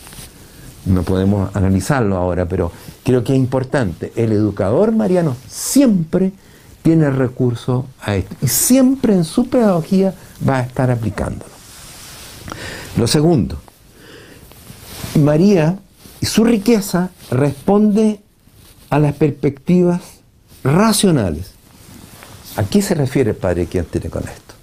No 0.85 1.03
podemos 1.03 1.55
analizarlo 1.55 2.17
ahora, 2.17 2.47
pero 2.47 2.71
creo 3.03 3.23
que 3.23 3.33
es 3.33 3.39
importante. 3.39 4.11
El 4.15 4.31
educador 4.31 4.91
mariano 4.91 5.35
siempre 5.47 6.33
tiene 6.81 7.11
recurso 7.11 7.85
a 8.01 8.15
esto 8.15 8.35
y 8.41 8.47
siempre 8.47 9.13
en 9.13 9.23
su 9.23 9.47
pedagogía 9.47 10.15
va 10.47 10.57
a 10.57 10.61
estar 10.61 10.89
aplicándolo. 10.89 11.51
Lo 12.97 13.05
segundo, 13.05 13.57
María 15.19 15.77
y 16.19 16.25
su 16.25 16.43
riqueza 16.43 17.09
responde 17.29 18.20
a 18.91 18.99
las 18.99 19.15
perspectivas 19.15 20.01
racionales. 20.63 21.51
¿A 22.57 22.63
se 22.63 22.93
refiere 22.93 23.31
el 23.31 23.37
Padre 23.37 23.65
quien 23.65 23.85
tiene 23.85 24.09
con 24.09 24.23
esto? 24.23 24.53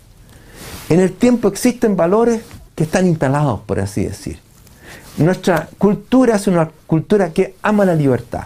En 0.90 1.00
el 1.00 1.14
tiempo 1.14 1.48
existen 1.48 1.96
valores 1.96 2.42
que 2.74 2.84
están 2.84 3.06
instalados, 3.06 3.60
por 3.60 3.80
así 3.80 4.04
decir. 4.04 4.38
Nuestra 5.16 5.68
cultura 5.78 6.36
es 6.36 6.46
una 6.46 6.70
cultura 6.86 7.32
que 7.32 7.56
ama 7.62 7.84
la 7.86 7.94
libertad, 7.94 8.44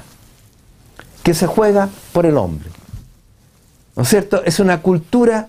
que 1.22 1.34
se 1.34 1.47
juega 1.47 1.88
por 2.12 2.26
el 2.26 2.36
hombre. 2.36 2.70
¿No 3.97 4.04
es 4.04 4.08
cierto? 4.08 4.42
Es 4.44 4.60
una 4.60 4.81
cultura 4.81 5.48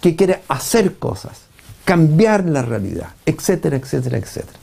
que 0.00 0.16
quiere 0.16 0.42
hacer 0.48 0.96
cosas, 0.96 1.42
cambiar 1.84 2.46
la 2.46 2.62
realidad, 2.62 3.10
etcétera, 3.26 3.76
etcétera, 3.76 4.16
etcétera. 4.16 4.58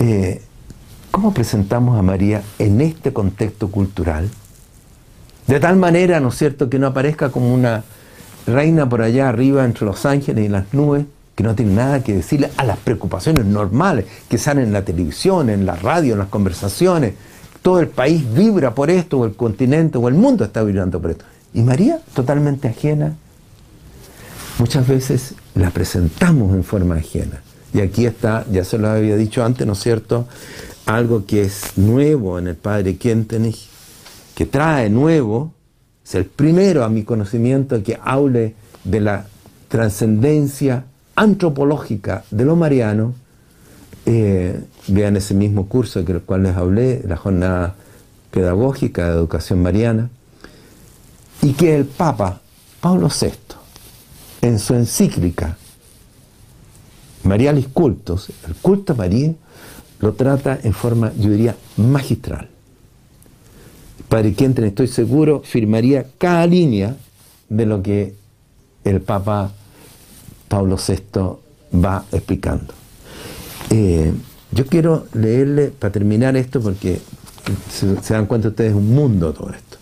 Eh, 0.00 0.42
¿Cómo 1.10 1.32
presentamos 1.32 1.98
a 1.98 2.02
María 2.02 2.42
en 2.58 2.80
este 2.80 3.12
contexto 3.12 3.70
cultural? 3.70 4.28
De 5.46 5.58
tal 5.58 5.76
manera, 5.76 6.20
¿no 6.20 6.28
es 6.28 6.36
cierto?, 6.36 6.68
que 6.68 6.78
no 6.78 6.86
aparezca 6.86 7.30
como 7.30 7.52
una 7.52 7.82
reina 8.46 8.88
por 8.88 9.02
allá 9.02 9.28
arriba 9.28 9.64
entre 9.64 9.86
los 9.86 10.04
ángeles 10.04 10.44
y 10.44 10.48
las 10.48 10.72
nubes, 10.72 11.06
que 11.34 11.42
no 11.44 11.54
tiene 11.54 11.72
nada 11.72 12.04
que 12.04 12.14
decirle 12.14 12.50
a 12.56 12.64
las 12.64 12.76
preocupaciones 12.78 13.46
normales 13.46 14.04
que 14.28 14.38
salen 14.38 14.64
en 14.64 14.72
la 14.72 14.84
televisión, 14.84 15.48
en 15.50 15.64
la 15.64 15.76
radio, 15.76 16.12
en 16.12 16.18
las 16.18 16.28
conversaciones. 16.28 17.14
Todo 17.62 17.80
el 17.80 17.88
país 17.88 18.22
vibra 18.34 18.74
por 18.74 18.90
esto, 18.90 19.20
o 19.20 19.24
el 19.24 19.34
continente, 19.34 19.98
o 19.98 20.08
el 20.08 20.14
mundo 20.14 20.44
está 20.44 20.62
vibrando 20.62 21.00
por 21.00 21.12
esto. 21.12 21.24
Y 21.54 21.62
María, 21.62 22.00
totalmente 22.14 22.68
ajena. 22.68 23.14
muchas 24.58 24.86
veces 24.86 25.34
la 25.54 25.70
presentamos 25.70 26.54
en 26.54 26.64
forma 26.64 26.96
ajena. 26.96 27.40
Y 27.72 27.80
aquí 27.80 28.06
está, 28.06 28.44
ya 28.50 28.64
se 28.64 28.78
lo 28.78 28.88
había 28.88 29.16
dicho 29.16 29.44
antes, 29.44 29.66
¿no 29.66 29.74
es 29.74 29.80
cierto? 29.80 30.26
Algo 30.88 31.26
que 31.26 31.42
es 31.42 31.76
nuevo 31.76 32.38
en 32.38 32.46
el 32.46 32.56
padre 32.56 32.96
Kentenich, 32.96 33.68
que 34.34 34.46
trae 34.46 34.88
nuevo, 34.88 35.52
es 36.02 36.14
el 36.14 36.24
primero 36.24 36.82
a 36.82 36.88
mi 36.88 37.02
conocimiento 37.02 37.82
que 37.82 38.00
hable 38.02 38.54
de 38.84 39.00
la 39.00 39.26
trascendencia 39.68 40.84
antropológica 41.14 42.24
de 42.30 42.46
lo 42.46 42.56
mariano. 42.56 43.12
Eh, 44.06 44.58
vean 44.86 45.18
ese 45.18 45.34
mismo 45.34 45.68
curso 45.68 46.06
que 46.06 46.12
el 46.12 46.22
cual 46.22 46.44
les 46.44 46.56
hablé, 46.56 47.02
la 47.06 47.18
jornada 47.18 47.74
pedagógica 48.30 49.08
de 49.08 49.12
educación 49.12 49.60
mariana, 49.60 50.08
y 51.42 51.52
que 51.52 51.76
el 51.76 51.84
Papa 51.84 52.40
Pablo 52.80 53.08
VI, 53.08 53.32
en 54.40 54.58
su 54.58 54.72
encíclica 54.72 55.58
Marialis 57.24 57.68
Cultos, 57.68 58.30
el 58.46 58.54
culto 58.54 58.94
a 58.94 58.96
lo 60.00 60.14
trata 60.14 60.58
en 60.62 60.72
forma, 60.72 61.12
yo 61.18 61.30
diría, 61.30 61.56
magistral. 61.76 62.48
Padre 64.08 64.32
Quenten, 64.34 64.64
estoy 64.64 64.86
seguro, 64.86 65.42
firmaría 65.44 66.06
cada 66.18 66.46
línea 66.46 66.96
de 67.48 67.66
lo 67.66 67.82
que 67.82 68.14
el 68.84 69.00
Papa 69.00 69.52
Pablo 70.48 70.76
VI 70.76 71.78
va 71.78 72.04
explicando. 72.12 72.72
Eh, 73.70 74.12
yo 74.52 74.66
quiero 74.66 75.06
leerle, 75.12 75.68
para 75.68 75.92
terminar 75.92 76.36
esto, 76.36 76.60
porque 76.60 77.00
se, 77.70 78.14
dan 78.14 78.26
cuenta 78.26 78.48
ustedes, 78.48 78.70
es 78.70 78.76
un 78.76 78.94
mundo 78.94 79.32
todo 79.32 79.50
esto. 79.50 79.76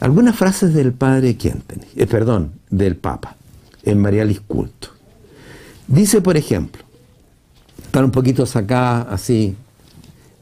Algunas 0.00 0.34
frases 0.34 0.74
del 0.74 0.92
Padre 0.92 1.36
Quenten, 1.36 1.84
eh, 1.94 2.06
perdón, 2.06 2.52
del 2.70 2.96
Papa, 2.96 3.36
en 3.84 4.00
Marialis 4.00 4.40
Culto. 4.40 4.88
Dice, 5.86 6.20
por 6.20 6.36
ejemplo, 6.36 6.82
están 7.90 8.04
un 8.04 8.12
poquito 8.12 8.46
sacadas 8.46 9.08
así, 9.10 9.56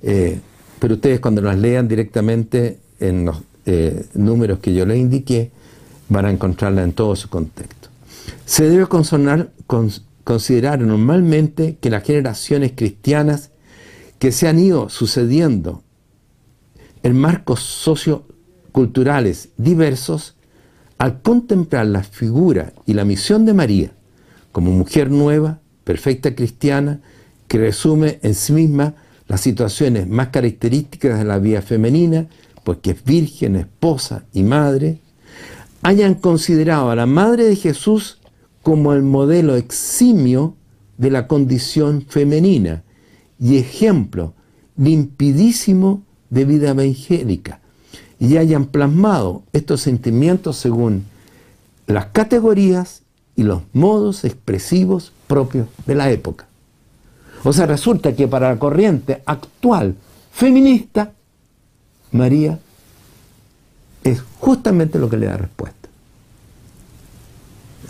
eh, 0.02 0.38
pero 0.78 0.96
ustedes 0.96 1.18
cuando 1.18 1.40
las 1.40 1.56
lean 1.56 1.88
directamente 1.88 2.78
en 3.00 3.24
los 3.24 3.38
eh, 3.64 4.04
números 4.12 4.58
que 4.58 4.74
yo 4.74 4.84
les 4.84 4.98
indiqué, 4.98 5.50
van 6.10 6.26
a 6.26 6.30
encontrarla 6.30 6.82
en 6.82 6.92
todo 6.92 7.16
su 7.16 7.30
contexto. 7.30 7.88
Se 8.44 8.68
debe 8.68 8.86
considerar 8.86 10.78
normalmente 10.80 11.78
que 11.80 11.88
las 11.88 12.02
generaciones 12.02 12.72
cristianas 12.76 13.48
que 14.18 14.30
se 14.30 14.46
han 14.46 14.58
ido 14.58 14.90
sucediendo 14.90 15.82
en 17.02 17.18
marcos 17.18 17.60
socioculturales 17.60 19.48
diversos, 19.56 20.36
al 20.98 21.22
contemplar 21.22 21.86
la 21.86 22.02
figura 22.02 22.74
y 22.84 22.92
la 22.92 23.06
misión 23.06 23.46
de 23.46 23.54
María 23.54 23.92
como 24.52 24.70
mujer 24.70 25.10
nueva, 25.10 25.60
perfecta 25.84 26.34
cristiana, 26.34 27.00
que 27.48 27.58
resume 27.58 28.18
en 28.22 28.34
sí 28.34 28.52
misma 28.52 28.94
las 29.26 29.40
situaciones 29.40 30.06
más 30.08 30.28
características 30.28 31.18
de 31.18 31.24
la 31.24 31.38
vida 31.38 31.62
femenina, 31.62 32.26
porque 32.64 32.92
es 32.92 33.04
virgen, 33.04 33.56
esposa 33.56 34.24
y 34.32 34.42
madre, 34.42 35.00
hayan 35.82 36.14
considerado 36.14 36.90
a 36.90 36.96
la 36.96 37.06
Madre 37.06 37.44
de 37.44 37.56
Jesús 37.56 38.18
como 38.62 38.92
el 38.92 39.02
modelo 39.02 39.56
eximio 39.56 40.54
de 40.96 41.10
la 41.10 41.26
condición 41.26 42.04
femenina 42.08 42.82
y 43.38 43.56
ejemplo 43.56 44.34
limpidísimo 44.76 46.02
de 46.30 46.44
vida 46.44 46.70
evangélica, 46.70 47.60
y 48.20 48.36
hayan 48.36 48.66
plasmado 48.66 49.42
estos 49.52 49.80
sentimientos 49.80 50.56
según 50.56 51.04
las 51.86 52.06
categorías 52.06 53.02
y 53.36 53.44
los 53.44 53.62
modos 53.72 54.24
expresivos 54.24 55.12
propios 55.26 55.68
de 55.86 55.94
la 55.94 56.10
época. 56.10 56.48
O 57.44 57.52
sea, 57.52 57.66
resulta 57.66 58.14
que 58.14 58.28
para 58.28 58.50
la 58.50 58.58
corriente 58.58 59.22
actual 59.24 59.94
feminista, 60.32 61.12
María 62.12 62.58
es 64.04 64.22
justamente 64.38 64.98
lo 64.98 65.08
que 65.08 65.16
le 65.16 65.26
da 65.26 65.36
respuesta. 65.36 65.88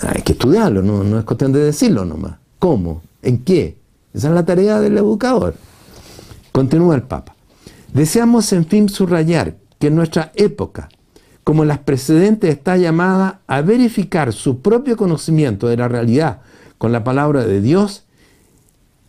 Hay 0.09 0.23
que 0.23 0.33
estudiarlo, 0.33 0.83
no, 0.83 1.19
es 1.19 1.25
cuestión 1.25 1.53
de 1.53 1.61
decirlo 1.61 2.05
nomás. 2.05 2.37
¿Cómo? 2.59 3.03
¿En 3.23 3.45
qué? 3.45 3.77
Esa 4.15 4.29
es 4.29 4.35
la 4.35 4.45
tarea 4.45 4.81
del 4.81 4.97
educador. 4.97 5.55
Continúa 6.53 6.95
el 6.95 7.03
Papa. 7.03 7.35
Deseamos, 7.93 8.53
en 8.53 8.67
fin, 8.67 8.89
subrayar 8.89 9.55
que 9.79 9.89
en 9.89 9.97
nuestra 9.97 10.33
época 10.35 10.89
como 11.49 11.65
las 11.65 11.79
precedentes, 11.79 12.51
está 12.51 12.77
llamada 12.77 13.41
a 13.47 13.63
verificar 13.63 14.35
su 14.35 14.61
propio 14.61 14.99
conocimiento 14.99 15.67
de 15.67 15.79
la 15.79 15.89
realidad 15.89 16.43
con 16.77 16.93
la 16.93 17.05
palabra 17.05 17.47
de 17.47 17.63
Dios 17.63 18.05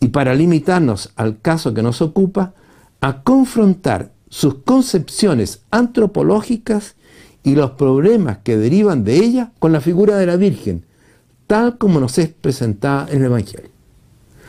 y 0.00 0.08
para 0.08 0.34
limitarnos 0.34 1.10
al 1.16 1.40
caso 1.40 1.74
que 1.74 1.82
nos 1.82 2.02
ocupa, 2.02 2.54
a 3.00 3.22
confrontar 3.22 4.10
sus 4.28 4.56
concepciones 4.64 5.60
antropológicas 5.70 6.94
y 7.42 7.54
los 7.54 7.72
problemas 7.72 8.38
que 8.38 8.56
derivan 8.56 9.04
de 9.04 9.16
ella 9.16 9.52
con 9.58 9.72
la 9.72 9.80
figura 9.80 10.16
de 10.16 10.26
la 10.26 10.36
Virgen, 10.36 10.84
tal 11.46 11.78
como 11.78 12.00
nos 12.00 12.18
es 12.18 12.28
presentada 12.28 13.06
en 13.10 13.18
el 13.18 13.26
Evangelio. 13.26 13.70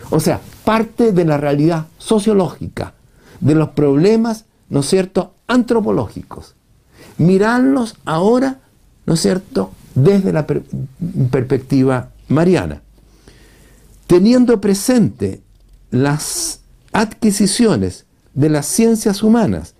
O 0.09 0.19
sea, 0.19 0.41
parte 0.65 1.13
de 1.13 1.25
la 1.25 1.37
realidad 1.37 1.87
sociológica, 1.97 2.93
de 3.39 3.55
los 3.55 3.69
problemas, 3.69 4.45
¿no 4.69 4.81
es 4.81 4.87
cierto?, 4.87 5.33
antropológicos 5.47 6.55
mirarlos 7.21 7.95
ahora, 8.05 8.59
¿no 9.05 9.13
es 9.13 9.21
cierto?, 9.21 9.71
desde 9.95 10.33
la 10.33 10.47
perspectiva 11.31 12.09
mariana. 12.27 12.81
Teniendo 14.11 14.59
presente 14.59 15.41
las 15.89 16.59
adquisiciones 16.91 18.03
de 18.33 18.49
las 18.49 18.65
ciencias 18.65 19.23
humanas 19.23 19.73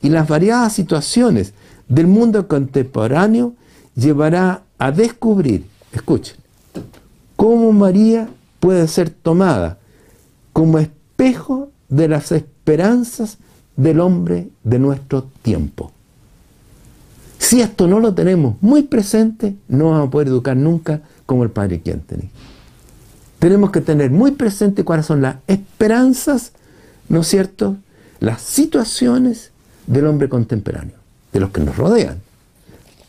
y 0.00 0.10
las 0.10 0.28
variadas 0.28 0.74
situaciones 0.74 1.54
del 1.88 2.06
mundo 2.06 2.46
contemporáneo, 2.46 3.54
llevará 3.96 4.62
a 4.78 4.92
descubrir, 4.92 5.66
escuchen, 5.92 6.36
cómo 7.34 7.72
María 7.72 8.28
puede 8.60 8.86
ser 8.86 9.10
tomada 9.10 9.78
como 10.52 10.78
espejo 10.78 11.72
de 11.88 12.06
las 12.06 12.30
esperanzas 12.30 13.38
del 13.76 13.98
hombre 13.98 14.50
de 14.62 14.78
nuestro 14.78 15.24
tiempo. 15.42 15.90
Si 17.40 17.60
esto 17.60 17.88
no 17.88 17.98
lo 17.98 18.14
tenemos 18.14 18.54
muy 18.60 18.84
presente, 18.84 19.56
no 19.66 19.90
vamos 19.90 20.06
a 20.06 20.10
poder 20.12 20.28
educar 20.28 20.56
nunca 20.56 21.00
como 21.26 21.42
el 21.42 21.50
Padre 21.50 21.80
Quinteni. 21.80 22.30
Tenemos 23.44 23.72
que 23.72 23.82
tener 23.82 24.10
muy 24.10 24.30
presente 24.30 24.84
cuáles 24.84 25.04
son 25.04 25.20
las 25.20 25.36
esperanzas, 25.48 26.52
¿no 27.10 27.20
es 27.20 27.26
cierto?, 27.26 27.76
las 28.18 28.40
situaciones 28.40 29.50
del 29.86 30.06
hombre 30.06 30.30
contemporáneo, 30.30 30.94
de 31.30 31.40
los 31.40 31.50
que 31.50 31.60
nos 31.60 31.76
rodean, 31.76 32.22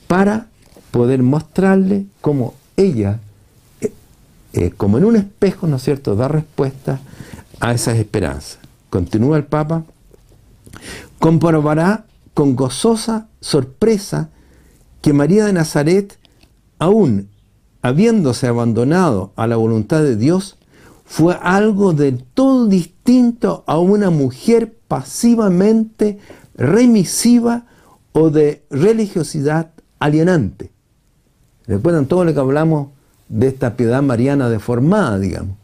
para 0.08 0.48
poder 0.92 1.24
mostrarle 1.24 2.08
cómo 2.20 2.54
ella, 2.76 3.22
eh, 3.80 3.94
eh, 4.52 4.72
como 4.76 4.98
en 4.98 5.06
un 5.06 5.16
espejo, 5.16 5.68
¿no 5.68 5.78
es 5.78 5.84
cierto?, 5.84 6.18
da 6.18 6.28
respuesta 6.28 7.00
a 7.62 7.72
esas 7.72 7.98
esperanzas. 7.98 8.60
Continúa 8.90 9.38
el 9.38 9.46
Papa, 9.46 9.86
comprobará 11.18 12.08
con 12.34 12.58
gozosa 12.58 13.30
sorpresa 13.40 14.28
que 15.02 15.14
María 15.14 15.46
de 15.46 15.54
Nazaret, 15.54 16.20
aún 16.78 17.30
habiéndose 17.86 18.48
abandonado 18.48 19.32
a 19.36 19.46
la 19.46 19.58
voluntad 19.58 20.02
de 20.02 20.16
Dios, 20.16 20.58
fue 21.06 21.38
algo 21.40 21.94
del 21.94 22.24
todo 22.24 22.66
distinto 22.66 23.64
a 23.68 23.78
una 23.78 24.10
mujer 24.10 24.76
pasivamente 24.88 26.18
remisiva 26.56 27.66
o 28.12 28.32
de 28.32 28.64
religiosidad 28.72 29.70
alienante. 30.00 30.72
Recuerdan 31.68 32.08
todo 32.08 32.26
lo 32.26 32.34
que 32.34 32.40
hablamos 32.40 32.88
de 33.30 33.50
esta 33.50 33.76
piedad 33.76 34.02
mariana 34.02 34.50
deformada, 34.50 35.20
digamos. 35.20 35.56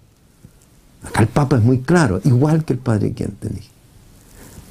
Acá 1.04 1.22
el 1.22 1.28
Papa 1.28 1.58
es 1.58 1.64
muy 1.64 1.80
claro, 1.80 2.22
igual 2.24 2.66
que 2.66 2.74
el 2.74 2.80
Padre 2.80 3.14
quien. 3.14 3.36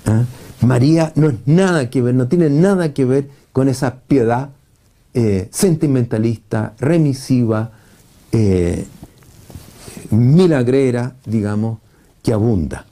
¿Ah? 0.07 0.23
María 0.61 1.13
no 1.17 1.31
es 1.31 1.37
nada 1.47 1.91
que 1.91 2.01
ver, 2.01 2.15
no 2.15 2.29
tiene 2.29 2.49
nada 2.49 2.95
que 2.95 3.05
ver 3.05 3.29
con 3.53 3.69
esa 3.69 3.97
piedad 4.07 4.51
eh, 5.15 5.49
sentimentalista, 5.51 6.75
remisiva, 6.78 7.73
eh, 8.33 8.87
milagrera, 10.10 11.17
digamos, 11.25 11.78
que 12.23 12.33
abunda. 12.33 12.87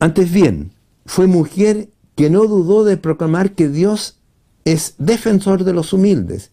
Antes 0.00 0.32
bien, 0.32 0.72
fue 1.06 1.26
mujer 1.26 1.88
que 2.14 2.30
no 2.30 2.44
dudó 2.46 2.84
de 2.84 2.96
proclamar 2.96 3.52
que 3.52 3.68
Dios 3.68 4.18
es 4.64 4.94
defensor 4.98 5.64
de 5.64 5.72
los 5.72 5.92
humildes 5.92 6.50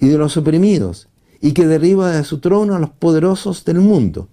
y 0.00 0.08
de 0.08 0.18
los 0.18 0.36
oprimidos 0.36 1.08
y 1.40 1.52
que 1.52 1.66
derriba 1.66 2.10
de 2.10 2.24
su 2.24 2.40
trono 2.40 2.74
a 2.74 2.78
los 2.78 2.90
poderosos 2.90 3.64
del 3.64 3.80
mundo. 3.80 4.28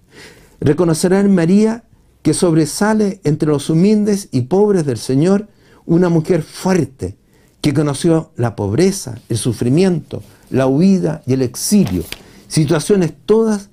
Reconocerá 0.60 1.20
en 1.20 1.34
María 1.34 1.84
que 2.22 2.34
sobresale 2.34 3.20
entre 3.24 3.48
los 3.48 3.68
humildes 3.68 4.28
y 4.32 4.42
pobres 4.42 4.86
del 4.86 4.96
Señor, 4.96 5.48
una 5.84 6.08
mujer 6.08 6.42
fuerte, 6.42 7.18
que 7.64 7.72
conoció 7.72 8.30
la 8.36 8.56
pobreza, 8.56 9.14
el 9.30 9.38
sufrimiento, 9.38 10.22
la 10.50 10.66
huida 10.66 11.22
y 11.26 11.32
el 11.32 11.40
exilio, 11.40 12.04
Situaciones 12.46 13.14
todas 13.24 13.70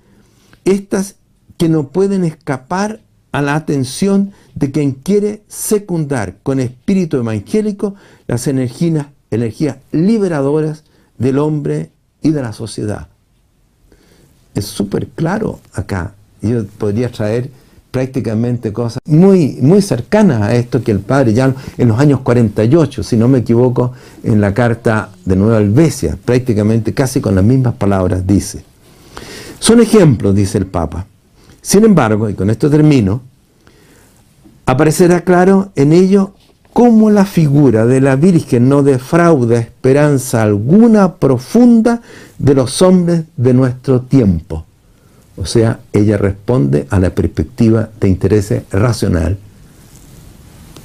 estas 0.63 1.15
que 1.57 1.67
no 1.67 1.89
pueden 1.89 2.23
escapar 2.23 3.01
a 3.33 3.41
la 3.41 3.55
atención 3.55 4.31
de 4.55 4.71
quien 4.71 4.93
quiere 4.93 5.43
secundar 5.49 6.37
con 6.41 6.61
espíritu 6.61 7.17
evangélico 7.17 7.95
las 8.27 8.47
energías, 8.47 9.07
energías 9.29 9.75
liberadoras 9.91 10.85
del 11.17 11.37
hombre 11.37 11.91
y 12.21 12.31
de 12.31 12.41
la 12.41 12.53
sociedad. 12.53 13.09
Es 14.55 14.67
súper 14.67 15.09
claro 15.09 15.59
acá. 15.73 16.15
Yo 16.41 16.65
podría 16.65 17.11
traer 17.11 17.51
prácticamente 17.91 18.71
cosas 18.71 19.01
muy, 19.05 19.57
muy 19.61 19.81
cercanas 19.81 20.41
a 20.41 20.55
esto 20.55 20.81
que 20.81 20.91
el 20.91 20.99
padre 20.99 21.33
ya 21.33 21.53
en 21.77 21.87
los 21.87 21.99
años 21.99 22.21
48, 22.21 23.03
si 23.03 23.17
no 23.17 23.27
me 23.27 23.39
equivoco, 23.39 23.91
en 24.23 24.39
la 24.39 24.53
carta 24.53 25.09
de 25.25 25.35
Nueva 25.35 25.57
Albesia, 25.57 26.17
prácticamente 26.23 26.93
casi 26.93 27.19
con 27.21 27.35
las 27.35 27.43
mismas 27.43 27.75
palabras 27.75 28.25
dice. 28.25 28.63
Son 29.59 29.79
ejemplos, 29.81 30.33
dice 30.33 30.57
el 30.57 30.65
Papa. 30.65 31.05
Sin 31.61 31.83
embargo, 31.83 32.29
y 32.29 32.33
con 32.33 32.49
esto 32.49 32.69
termino, 32.69 33.21
aparecerá 34.65 35.21
claro 35.21 35.71
en 35.75 35.93
ello 35.93 36.33
cómo 36.73 37.09
la 37.09 37.25
figura 37.25 37.85
de 37.85 38.01
la 38.01 38.15
Virgen 38.15 38.69
no 38.69 38.81
defrauda 38.81 39.59
esperanza 39.59 40.41
alguna 40.41 41.15
profunda 41.15 42.01
de 42.39 42.55
los 42.55 42.81
hombres 42.81 43.23
de 43.35 43.53
nuestro 43.53 44.01
tiempo. 44.01 44.65
O 45.37 45.45
sea, 45.45 45.79
ella 45.93 46.17
responde 46.17 46.87
a 46.89 46.99
la 46.99 47.15
perspectiva 47.15 47.89
de 47.99 48.09
interés 48.09 48.53
racional, 48.71 49.37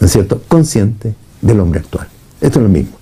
¿no 0.00 0.06
es 0.06 0.12
cierto?, 0.12 0.42
consciente 0.48 1.14
del 1.42 1.60
hombre 1.60 1.80
actual. 1.80 2.08
Esto 2.40 2.60
es 2.60 2.62
lo 2.62 2.68
mismo. 2.68 2.96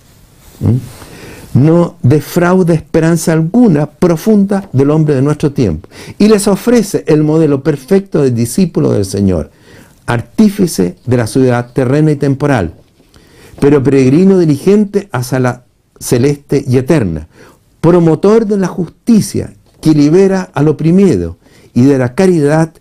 No 1.52 1.96
defrauda 2.02 2.74
esperanza 2.74 3.32
alguna 3.32 3.86
profunda 3.86 4.68
del 4.72 4.90
hombre 4.90 5.14
de 5.14 5.22
nuestro 5.22 5.52
tiempo. 5.52 5.88
Y 6.18 6.28
les 6.28 6.48
ofrece 6.48 7.04
el 7.06 7.22
modelo 7.22 7.62
perfecto 7.62 8.22
del 8.22 8.34
discípulo 8.34 8.92
del 8.92 9.04
Señor, 9.04 9.50
artífice 10.06 10.96
de 11.06 11.16
la 11.16 11.26
ciudad 11.26 11.72
terrena 11.72 12.10
y 12.10 12.16
temporal, 12.16 12.74
pero 13.60 13.82
peregrino 13.82 14.38
diligente 14.38 15.08
hacia 15.12 15.38
la 15.38 15.64
celeste 15.98 16.64
y 16.66 16.76
eterna, 16.76 17.28
promotor 17.80 18.46
de 18.46 18.56
la 18.56 18.66
justicia 18.66 19.54
que 19.84 19.92
libera 19.92 20.50
al 20.54 20.68
oprimido 20.68 21.36
y 21.74 21.82
de 21.82 21.98
la 21.98 22.14
caridad 22.14 22.72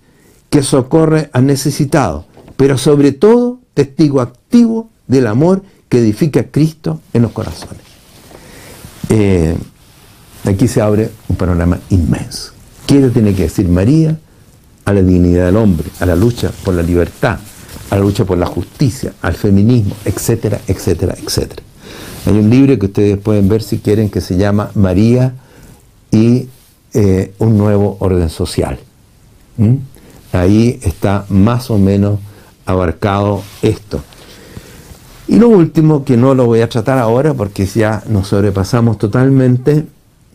que 0.49 0.63
socorre 0.63 1.29
al 1.33 1.45
necesitado, 1.45 2.23
pero 2.55 2.77
sobre 2.77 3.11
todo 3.11 3.59
testigo 3.73 4.21
activo 4.21 4.89
del 5.05 5.27
amor 5.27 5.63
que 5.89 5.99
edifica 5.99 6.39
a 6.39 6.43
Cristo 6.43 7.01
en 7.11 7.23
los 7.23 7.33
corazones. 7.33 7.81
Eh, 9.09 9.53
aquí 10.45 10.69
se 10.69 10.79
abre 10.79 11.09
un 11.27 11.35
panorama 11.35 11.77
inmenso. 11.89 12.53
¿Qué 12.87 13.01
tiene 13.09 13.33
que 13.33 13.43
decir 13.43 13.67
María? 13.67 14.17
A 14.85 14.93
la 14.93 15.01
dignidad 15.01 15.47
del 15.47 15.57
hombre, 15.57 15.89
a 15.99 16.05
la 16.05 16.15
lucha 16.15 16.53
por 16.63 16.73
la 16.73 16.83
libertad, 16.83 17.37
a 17.89 17.95
la 17.97 18.01
lucha 18.01 18.23
por 18.23 18.37
la 18.37 18.45
justicia, 18.45 19.11
al 19.21 19.33
feminismo, 19.33 19.93
etcétera, 20.05 20.61
etcétera, 20.69 21.17
etcétera. 21.21 21.63
Hay 22.27 22.37
un 22.37 22.49
libro 22.49 22.79
que 22.79 22.85
ustedes 22.85 23.17
pueden 23.17 23.49
ver 23.49 23.61
si 23.61 23.79
quieren 23.79 24.09
que 24.09 24.21
se 24.21 24.37
llama 24.37 24.71
María 24.73 25.33
y 26.09 26.47
eh, 26.93 27.33
un 27.39 27.57
nuevo 27.57 27.97
orden 27.99 28.29
social. 28.29 28.79
Ahí 30.31 30.79
está 30.83 31.25
más 31.29 31.69
o 31.69 31.77
menos 31.77 32.19
abarcado 32.65 33.43
esto. 33.61 34.03
Y 35.27 35.37
lo 35.37 35.49
último, 35.49 36.03
que 36.03 36.17
no 36.17 36.35
lo 36.35 36.45
voy 36.45 36.61
a 36.61 36.69
tratar 36.69 36.99
ahora 36.99 37.33
porque 37.33 37.65
ya 37.65 38.03
nos 38.07 38.27
sobrepasamos 38.27 38.97
totalmente 38.97 39.85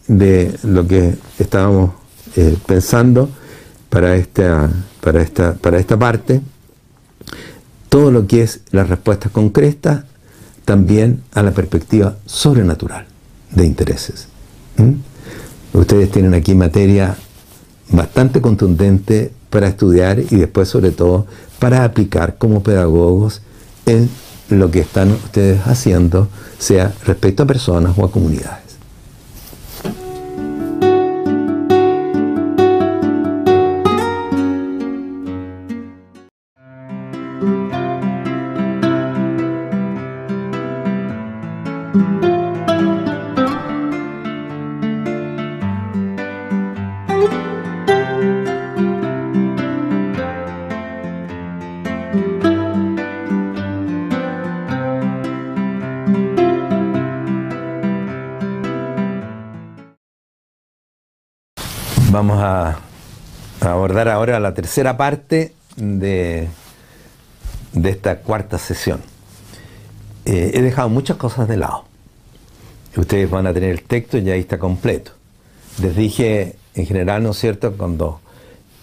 de 0.07 0.59
lo 0.63 0.87
que 0.87 1.15
estábamos 1.39 1.91
eh, 2.37 2.57
pensando 2.67 3.29
para 3.91 4.17
esta, 4.17 4.71
para, 5.01 5.23
esta, 5.23 5.55
para 5.55 5.79
esta 5.79 5.99
parte, 5.99 6.41
todo 7.89 8.11
lo 8.11 8.27
que 8.27 8.43
es 8.43 8.61
la 8.71 8.85
respuesta 8.85 9.29
concreta 9.29 10.07
también 10.65 11.23
a 11.33 11.43
la 11.43 11.53
perspectiva 11.53 12.17
sobrenatural 12.27 13.07
de 13.51 13.65
intereses. 13.65 14.29
Ustedes 15.73 16.11
tienen 16.11 16.35
aquí 16.35 16.55
materia 16.55 17.17
bastante 17.91 18.41
contundente 18.41 19.33
para 19.51 19.69
estudiar 19.69 20.19
y 20.19 20.37
después 20.37 20.69
sobre 20.69 20.91
todo 20.91 21.27
para 21.59 21.85
aplicar 21.85 22.37
como 22.39 22.63
pedagogos 22.63 23.43
en 23.87 24.09
lo 24.51 24.71
que 24.71 24.81
están 24.81 25.13
ustedes 25.13 25.67
haciendo, 25.67 26.29
sea 26.59 26.93
respecto 27.05 27.43
a 27.43 27.47
personas 27.47 27.97
o 27.97 28.05
a 28.05 28.11
comunidades. 28.11 28.68
Ahora 64.29 64.41
la 64.41 64.55
tercera 64.55 64.97
parte 64.97 65.53
de, 65.77 66.49
de 67.73 67.91
esta 67.91 68.19
cuarta 68.19 68.59
sesión. 68.59 69.01
Eh, 70.25 70.53
he 70.55 70.63
dejado 70.63 70.89
muchas 70.89 71.17
cosas 71.17 71.49
de 71.49 71.57
lado. 71.57 71.85
Ustedes 72.97 73.31
van 73.31 73.47
a 73.47 73.55
tener 73.55 73.71
el 73.71 73.83
texto 73.83 74.19
y 74.19 74.31
ahí 74.31 74.41
está 74.41 74.59
completo. 74.59 75.13
Les 75.81 75.97
dije 75.97 76.57
en 76.75 76.87
general, 76.87 77.23
¿no 77.23 77.31
es 77.31 77.39
cierto?, 77.39 77.73
cuando 77.73 78.21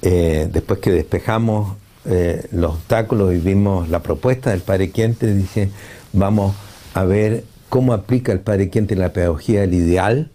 eh, 0.01 0.49
después 0.51 0.79
que 0.79 0.91
despejamos 0.91 1.77
eh, 2.05 2.47
los 2.51 2.75
obstáculos 2.75 3.33
y 3.33 3.37
vimos 3.37 3.89
la 3.89 4.01
propuesta 4.01 4.51
del 4.51 4.61
Padre 4.61 4.91
Quiente, 4.91 5.33
dije, 5.33 5.69
vamos 6.13 6.55
a 6.93 7.03
ver 7.03 7.43
cómo 7.69 7.93
aplica 7.93 8.31
el 8.31 8.39
Padre 8.39 8.69
Quiente 8.69 8.95
la 8.95 9.13
pedagogía 9.13 9.61
del 9.61 9.73
ideal 9.73 10.29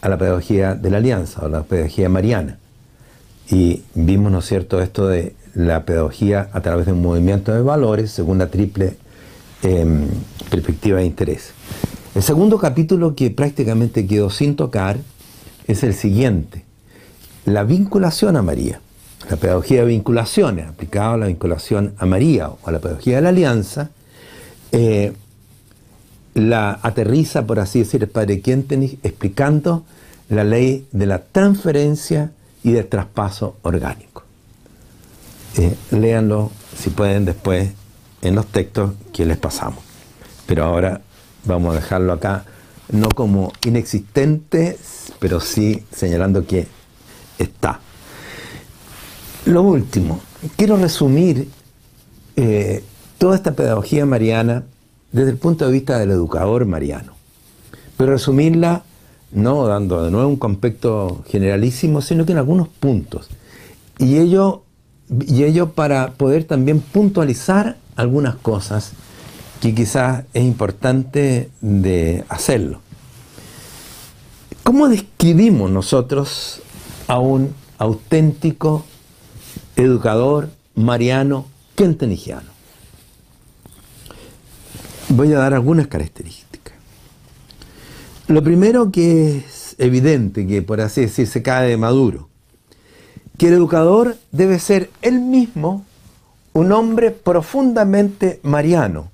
a 0.00 0.08
la 0.08 0.18
pedagogía 0.18 0.74
de 0.74 0.90
la 0.90 0.98
alianza 0.98 1.44
o 1.44 1.48
la 1.48 1.62
pedagogía 1.62 2.08
mariana. 2.08 2.58
Y 3.50 3.82
vimos, 3.94 4.32
¿no 4.32 4.38
es 4.38 4.46
cierto?, 4.46 4.80
esto 4.80 5.06
de 5.08 5.34
la 5.54 5.84
pedagogía 5.84 6.48
a 6.52 6.60
través 6.60 6.86
de 6.86 6.92
un 6.92 7.02
movimiento 7.02 7.52
de 7.52 7.60
valores 7.60 8.10
según 8.10 8.38
la 8.38 8.48
triple 8.48 8.96
em, 9.62 10.06
perspectiva 10.50 10.98
de 10.98 11.06
interés. 11.06 11.52
El 12.14 12.22
segundo 12.22 12.58
capítulo 12.58 13.14
que 13.14 13.30
prácticamente 13.30 14.06
quedó 14.06 14.30
sin 14.30 14.56
tocar 14.56 14.98
es 15.66 15.82
el 15.82 15.94
siguiente, 15.94 16.64
la 17.44 17.64
vinculación 17.64 18.36
a 18.36 18.42
María. 18.42 18.80
La 19.30 19.36
pedagogía 19.36 19.80
de 19.80 19.86
vinculaciones, 19.86 20.68
aplicada 20.68 21.14
a 21.14 21.16
la 21.16 21.26
vinculación 21.26 21.94
a 21.96 22.06
María 22.06 22.48
o 22.48 22.58
a 22.64 22.72
la 22.72 22.80
pedagogía 22.80 23.16
de 23.16 23.22
la 23.22 23.28
alianza, 23.28 23.90
eh, 24.72 25.12
la 26.34 26.80
aterriza, 26.82 27.46
por 27.46 27.60
así 27.60 27.80
decir, 27.80 28.02
el 28.02 28.08
padre 28.08 28.40
Quentenich 28.40 28.98
explicando 29.04 29.84
la 30.28 30.44
ley 30.44 30.86
de 30.92 31.06
la 31.06 31.20
transferencia 31.20 32.32
y 32.62 32.72
del 32.72 32.86
traspaso 32.86 33.56
orgánico. 33.62 34.24
Eh, 35.58 35.76
léanlo, 35.90 36.50
si 36.76 36.90
pueden, 36.90 37.24
después 37.24 37.70
en 38.22 38.34
los 38.34 38.46
textos 38.46 38.92
que 39.12 39.26
les 39.26 39.36
pasamos. 39.36 39.80
Pero 40.46 40.64
ahora 40.64 41.02
vamos 41.44 41.72
a 41.72 41.80
dejarlo 41.80 42.12
acá, 42.12 42.44
no 42.90 43.08
como 43.08 43.52
inexistente, 43.66 44.78
pero 45.18 45.40
sí 45.40 45.84
señalando 45.92 46.46
que 46.46 46.66
está. 47.38 47.80
Lo 49.44 49.62
último, 49.62 50.20
quiero 50.56 50.76
resumir 50.76 51.48
eh, 52.36 52.84
toda 53.18 53.36
esta 53.36 53.52
pedagogía 53.52 54.06
mariana 54.06 54.64
desde 55.10 55.30
el 55.30 55.36
punto 55.36 55.66
de 55.66 55.72
vista 55.72 55.98
del 55.98 56.10
educador 56.10 56.64
mariano. 56.64 57.12
Pero 57.96 58.12
resumirla 58.12 58.82
no 59.32 59.66
dando 59.66 60.04
de 60.04 60.10
nuevo 60.10 60.28
un 60.28 60.36
concepto 60.36 61.22
generalísimo, 61.28 62.02
sino 62.02 62.24
que 62.26 62.32
en 62.32 62.38
algunos 62.38 62.68
puntos. 62.68 63.28
Y 63.98 64.18
ello, 64.18 64.62
y 65.26 65.44
ello 65.44 65.70
para 65.70 66.12
poder 66.12 66.44
también 66.44 66.80
puntualizar 66.80 67.76
algunas 67.96 68.36
cosas 68.36 68.92
que 69.60 69.74
quizás 69.74 70.24
es 70.34 70.42
importante 70.42 71.50
de 71.60 72.24
hacerlo. 72.28 72.80
¿Cómo 74.64 74.88
describimos 74.88 75.70
nosotros 75.70 76.60
a 77.08 77.18
un 77.18 77.54
auténtico 77.78 78.84
educador 79.76 80.50
mariano 80.74 81.46
kentenigiano? 81.74 82.50
Voy 85.08 85.32
a 85.32 85.38
dar 85.38 85.54
algunas 85.54 85.88
características. 85.88 86.41
Lo 88.28 88.42
primero 88.42 88.90
que 88.90 89.44
más 89.72 89.80
evidente, 89.80 90.46
que 90.46 90.62
por 90.62 90.80
así 90.80 91.02
decir 91.02 91.26
se 91.26 91.42
cae 91.42 91.68
de 91.68 91.76
maduro, 91.76 92.28
que 93.38 93.48
el 93.48 93.54
educador 93.54 94.16
debe 94.30 94.58
ser 94.58 94.90
él 95.02 95.20
mismo 95.20 95.84
un 96.52 96.72
hombre 96.72 97.10
profundamente 97.10 98.40
mariano, 98.42 99.10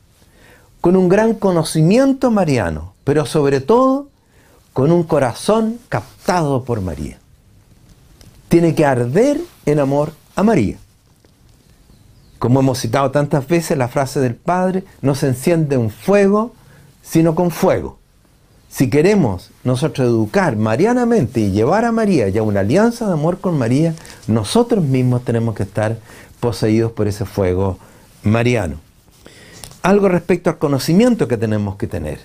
con 0.81 0.97
un 0.97 1.09
gran 1.09 1.35
conocimiento 1.35 2.31
mariano, 2.31 2.95
pero 3.05 3.27
sobre 3.27 3.61
todo 3.61 4.09
con 4.73 4.93
un 4.93 5.03
corazón 5.05 5.79
captado 5.89 6.65
por 6.65 6.81
María. 6.81 7.19
Tiene 8.49 8.75
que 8.75 8.85
arder 8.85 9.41
en 9.67 9.79
amor 9.81 10.13
a 10.37 10.43
María. 10.43 10.79
Como 12.39 12.61
hemos 12.61 12.79
citado 12.79 13.11
tantas 13.11 13.47
veces 13.49 13.77
la 13.77 13.89
frase 13.89 14.21
del 14.21 14.37
Padre, 14.37 14.85
no 15.03 15.15
se 15.15 15.29
enciende 15.29 15.77
un 15.77 15.91
fuego 15.91 16.53
sino 17.03 17.35
con 17.35 17.51
fuego. 17.51 17.98
Si 18.71 18.91
queremos 18.91 19.51
nosotros 19.65 20.07
educar 20.07 20.57
marianamente 20.57 21.41
y 21.41 21.51
llevar 21.51 21.85
a 21.85 21.93
María 21.93 22.29
ya 22.29 22.43
una 22.43 22.61
alianza 22.61 23.07
de 23.07 23.15
amor 23.15 23.39
con 23.39 23.59
María, 23.59 23.95
nosotros 24.27 24.85
mismos 24.85 25.25
tenemos 25.25 25.55
que 25.55 25.63
estar 25.63 25.99
poseídos 26.39 26.93
por 26.93 27.09
ese 27.09 27.25
fuego 27.25 27.79
mariano. 28.23 28.77
Algo 29.83 30.09
respecto 30.09 30.51
al 30.51 30.59
conocimiento 30.59 31.29
que 31.29 31.37
tenemos 31.37 31.77
que 31.77 31.87
tener. 31.87 32.21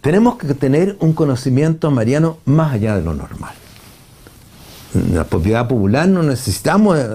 Tenemos 0.00 0.36
que 0.36 0.54
tener 0.54 0.96
un 1.00 1.12
conocimiento 1.12 1.90
mariano 1.90 2.38
más 2.46 2.72
allá 2.72 2.96
de 2.96 3.02
lo 3.02 3.12
normal. 3.12 3.54
En 4.94 5.14
la 5.14 5.24
propiedad 5.24 5.68
popular 5.68 6.08
no 6.08 6.22
necesitamos, 6.22 6.98
eh, 6.98 7.06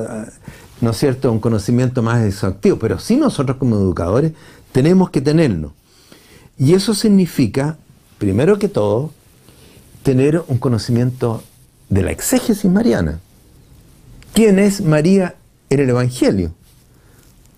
¿no 0.82 0.92
es 0.92 0.98
cierto?, 0.98 1.32
un 1.32 1.40
conocimiento 1.40 2.04
más 2.04 2.24
exhaustivo, 2.24 2.78
pero 2.78 3.00
sí 3.00 3.18
nosotros 3.18 3.58
como 3.58 3.76
educadores 3.76 4.34
tenemos 4.72 5.10
que 5.10 5.22
tenerlo. 5.22 5.74
Y 6.58 6.74
eso 6.74 6.94
significa, 6.94 7.78
primero 8.18 8.60
que 8.60 8.68
todo, 8.68 9.12
tener 10.04 10.44
un 10.48 10.58
conocimiento 10.58 11.44
de 11.90 12.04
la 12.04 12.12
exégesis 12.12 12.70
mariana. 12.70 13.20
¿Quién 14.34 14.60
es 14.60 14.82
María 14.82 15.36
en 15.70 15.80
el 15.80 15.90
Evangelio? 15.90 16.52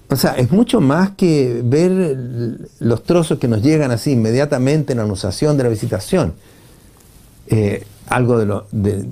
O 0.09 0.15
sea, 0.15 0.31
es 0.33 0.51
mucho 0.51 0.79
más 0.79 1.11
que 1.11 1.61
ver 1.63 2.57
los 2.79 3.03
trozos 3.03 3.39
que 3.39 3.47
nos 3.47 3.61
llegan 3.61 3.91
así 3.91 4.11
inmediatamente 4.11 4.93
en 4.93 4.99
la 4.99 5.03
anunciación 5.03 5.57
de 5.57 5.63
la 5.63 5.69
visitación. 5.69 6.33
Eh, 7.47 7.83
algo 8.07 8.39
de, 8.39 9.05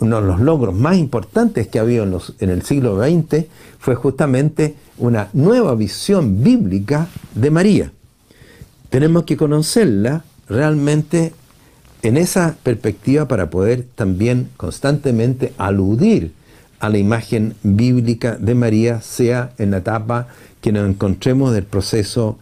uno 0.00 0.20
de 0.20 0.26
los 0.26 0.40
logros 0.40 0.74
más 0.74 0.96
importantes 0.96 1.68
que 1.68 1.78
ha 1.78 1.82
habido 1.82 2.04
en, 2.04 2.18
en 2.40 2.50
el 2.50 2.62
siglo 2.62 3.02
XX 3.02 3.46
fue 3.78 3.94
justamente 3.94 4.74
una 4.98 5.28
nueva 5.32 5.74
visión 5.74 6.42
bíblica 6.42 7.08
de 7.34 7.50
María 7.50 7.92
tenemos 8.92 9.24
que 9.24 9.38
conocerla 9.38 10.22
realmente 10.48 11.32
en 12.02 12.16
esa 12.16 12.56
perspectiva 12.62 13.28
para 13.28 13.50
poder 13.50 13.86
también 13.94 14.48
constantemente 14.56 15.52
aludir 15.56 16.32
a 16.80 16.88
la 16.88 16.98
imagen 16.98 17.54
bíblica 17.62 18.36
de 18.36 18.54
María, 18.56 19.00
sea 19.00 19.52
en 19.58 19.70
la 19.70 19.78
etapa 19.78 20.26
que 20.60 20.72
nos 20.72 20.88
encontremos 20.88 21.52
del 21.52 21.64
proceso 21.64 22.38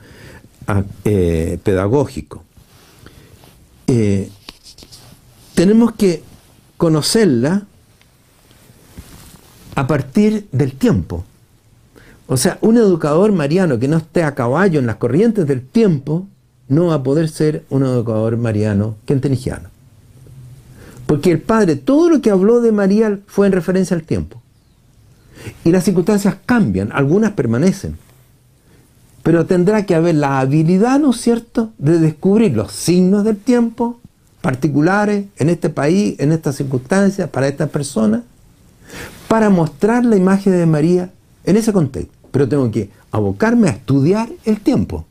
ah, 0.67 0.83
eh, 1.05 1.59
pedagógico. 1.63 2.43
Eh, 3.87 4.31
tenemos 5.55 5.93
que 5.93 6.23
conocerla 6.79 7.67
a 9.75 9.87
partir 9.87 10.49
del 10.53 10.73
tiempo. 10.73 11.25
O 12.27 12.39
sea, 12.39 12.57
un 12.63 12.79
educador 12.79 13.33
mariano 13.33 13.79
que 13.79 13.89
no 13.89 13.99
esté 13.99 14.23
a 14.23 14.35
caballo 14.35 14.79
en 14.79 14.87
las 14.87 14.97
corrientes 14.97 15.47
del 15.47 15.61
tiempo 15.61 16.27
no 16.71 16.87
va 16.87 16.95
a 16.95 17.03
poder 17.03 17.29
ser 17.29 17.65
un 17.69 17.83
educador 17.83 18.37
mariano 18.37 18.95
quentenigiano. 19.05 19.69
Porque 21.05 21.33
el 21.33 21.41
padre, 21.41 21.75
todo 21.75 22.09
lo 22.09 22.23
que 22.23 22.31
habló 22.31 22.61
de 22.61 22.71
María 22.71 23.19
fue 23.27 23.49
en 23.49 23.53
referencia 23.53 23.97
al 23.97 24.05
tiempo. 24.05 24.41
Y 25.65 25.73
las 25.73 25.85
circunstancias 25.85 26.37
cambian, 26.47 26.91
algunas 26.93 27.33
permanecen. 27.33 27.99
Pero 29.25 29.47
tendrá 29.47 29.85
que 29.85 29.97
haber 29.97 30.15
la 30.15 30.39
habilidad, 30.39 31.01
¿no 31.01 31.11
es 31.11 31.21
cierto?, 31.21 31.73
de 31.79 31.99
descubrir 31.99 32.55
los 32.55 32.71
signos 32.71 33.25
del 33.25 33.37
tiempo 33.37 33.99
particulares 34.41 35.27
en 35.39 35.51
este 35.51 35.71
país, 35.71 36.15
en 36.21 36.31
estas 36.31 36.55
circunstancias, 36.55 37.29
para 37.29 37.49
estas 37.49 37.69
personas, 37.69 38.23
para 39.27 39.51
mostrar 39.51 40.05
la 40.05 40.17
imagen 40.17 40.53
de 40.53 40.67
María 40.67 41.11
en 41.45 41.57
ese 41.57 41.73
contexto. 41.73 42.15
Pero 42.31 42.49
tengo 42.49 42.71
que 42.71 42.91
abocarme 43.11 43.69
a 43.69 43.73
estudiar 43.73 44.29
el 44.45 44.61
tiempo 44.61 45.05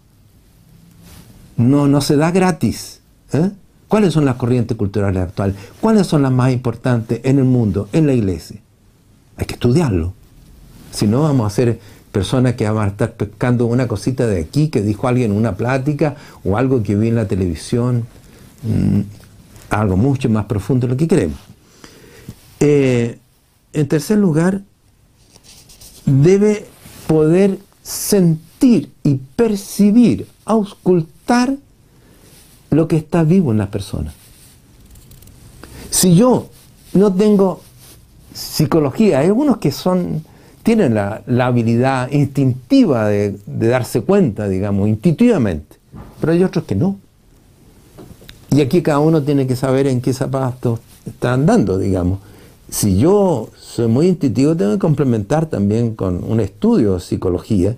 no, 1.60 1.88
no 1.88 2.02
se 2.02 2.16
da 2.16 2.32
gratis. 2.32 3.02
¿eh? 3.34 3.52
¿Cuáles 3.88 4.14
son 4.14 4.26
las 4.26 4.36
corrientes 4.36 4.78
culturales 4.78 5.22
actuales? 5.22 5.56
¿Cuáles 5.82 6.08
son 6.08 6.22
las 6.22 6.32
más 6.32 6.52
importantes 6.54 7.20
en 7.24 7.38
el 7.38 7.44
mundo, 7.44 7.90
en 7.92 8.08
la 8.08 8.14
iglesia? 8.14 8.60
Hay 9.36 9.46
que 9.46 9.56
estudiarlo. 9.56 10.14
Si 10.92 11.06
no, 11.06 11.24
vamos 11.24 11.52
a 11.52 11.56
ser 11.56 11.80
personas 12.12 12.56
que 12.56 12.68
van 12.70 12.86
a 12.86 12.92
estar 12.92 13.14
pescando 13.14 13.66
una 13.66 13.88
cosita 13.88 14.26
de 14.26 14.40
aquí 14.40 14.70
que 14.70 14.82
dijo 14.82 15.08
alguien 15.08 15.32
en 15.32 15.38
una 15.38 15.56
plática 15.56 16.16
o 16.44 16.58
algo 16.58 16.82
que 16.82 16.96
vi 16.96 17.10
en 17.10 17.16
la 17.16 17.28
televisión, 17.28 18.06
mm, 18.64 19.02
algo 19.70 19.98
mucho 19.98 20.30
más 20.30 20.46
profundo 20.46 20.88
de 20.88 20.94
lo 20.94 20.98
que 20.98 21.08
queremos. 21.08 21.38
Eh, 22.62 23.20
en 23.74 23.88
tercer 23.88 24.18
lugar, 24.18 24.62
debe 26.06 26.66
poder 27.06 27.60
sentir 27.84 28.92
y 29.04 29.16
percibir, 29.36 30.28
auscultar 30.46 31.19
lo 32.72 32.88
que 32.88 32.98
está 32.98 33.24
vivo 33.24 33.52
en 33.52 33.60
las 33.60 33.70
personas. 33.70 34.14
Si 35.90 36.16
yo 36.16 36.48
no 36.94 37.14
tengo 37.14 37.62
psicología, 38.34 39.20
hay 39.20 39.28
algunos 39.28 39.58
que 39.58 39.72
son, 39.72 40.24
tienen 40.64 40.94
la, 40.94 41.24
habilidad 41.42 42.12
instintiva 42.12 43.08
de, 43.08 43.40
darse 43.46 44.02
cuenta, 44.02 44.48
digamos, 44.48 44.88
intuitivamente, 44.88 45.78
pero 46.20 46.34
hay 46.34 46.44
otros 46.44 46.66
que 46.66 46.76
no. 46.76 46.98
Y 48.52 48.62
aquí 48.62 48.82
cada 48.82 49.00
uno 49.00 49.22
tiene 49.22 49.46
que 49.46 49.56
saber 49.56 49.88
en 49.88 50.02
qué 50.02 50.14
zapatos 50.14 50.80
está 51.06 51.34
andando, 51.34 51.78
digamos. 51.78 52.20
Si 52.70 52.98
yo 52.98 53.50
soy 53.60 53.88
muy 53.88 54.08
intuitivo, 54.08 54.56
tengo 54.56 54.74
que 54.74 54.80
complementar 54.80 55.48
también 55.48 55.96
con 55.96 56.24
un 56.24 56.40
estudio 56.40 56.96
de 56.96 57.00
psicología 57.00 57.76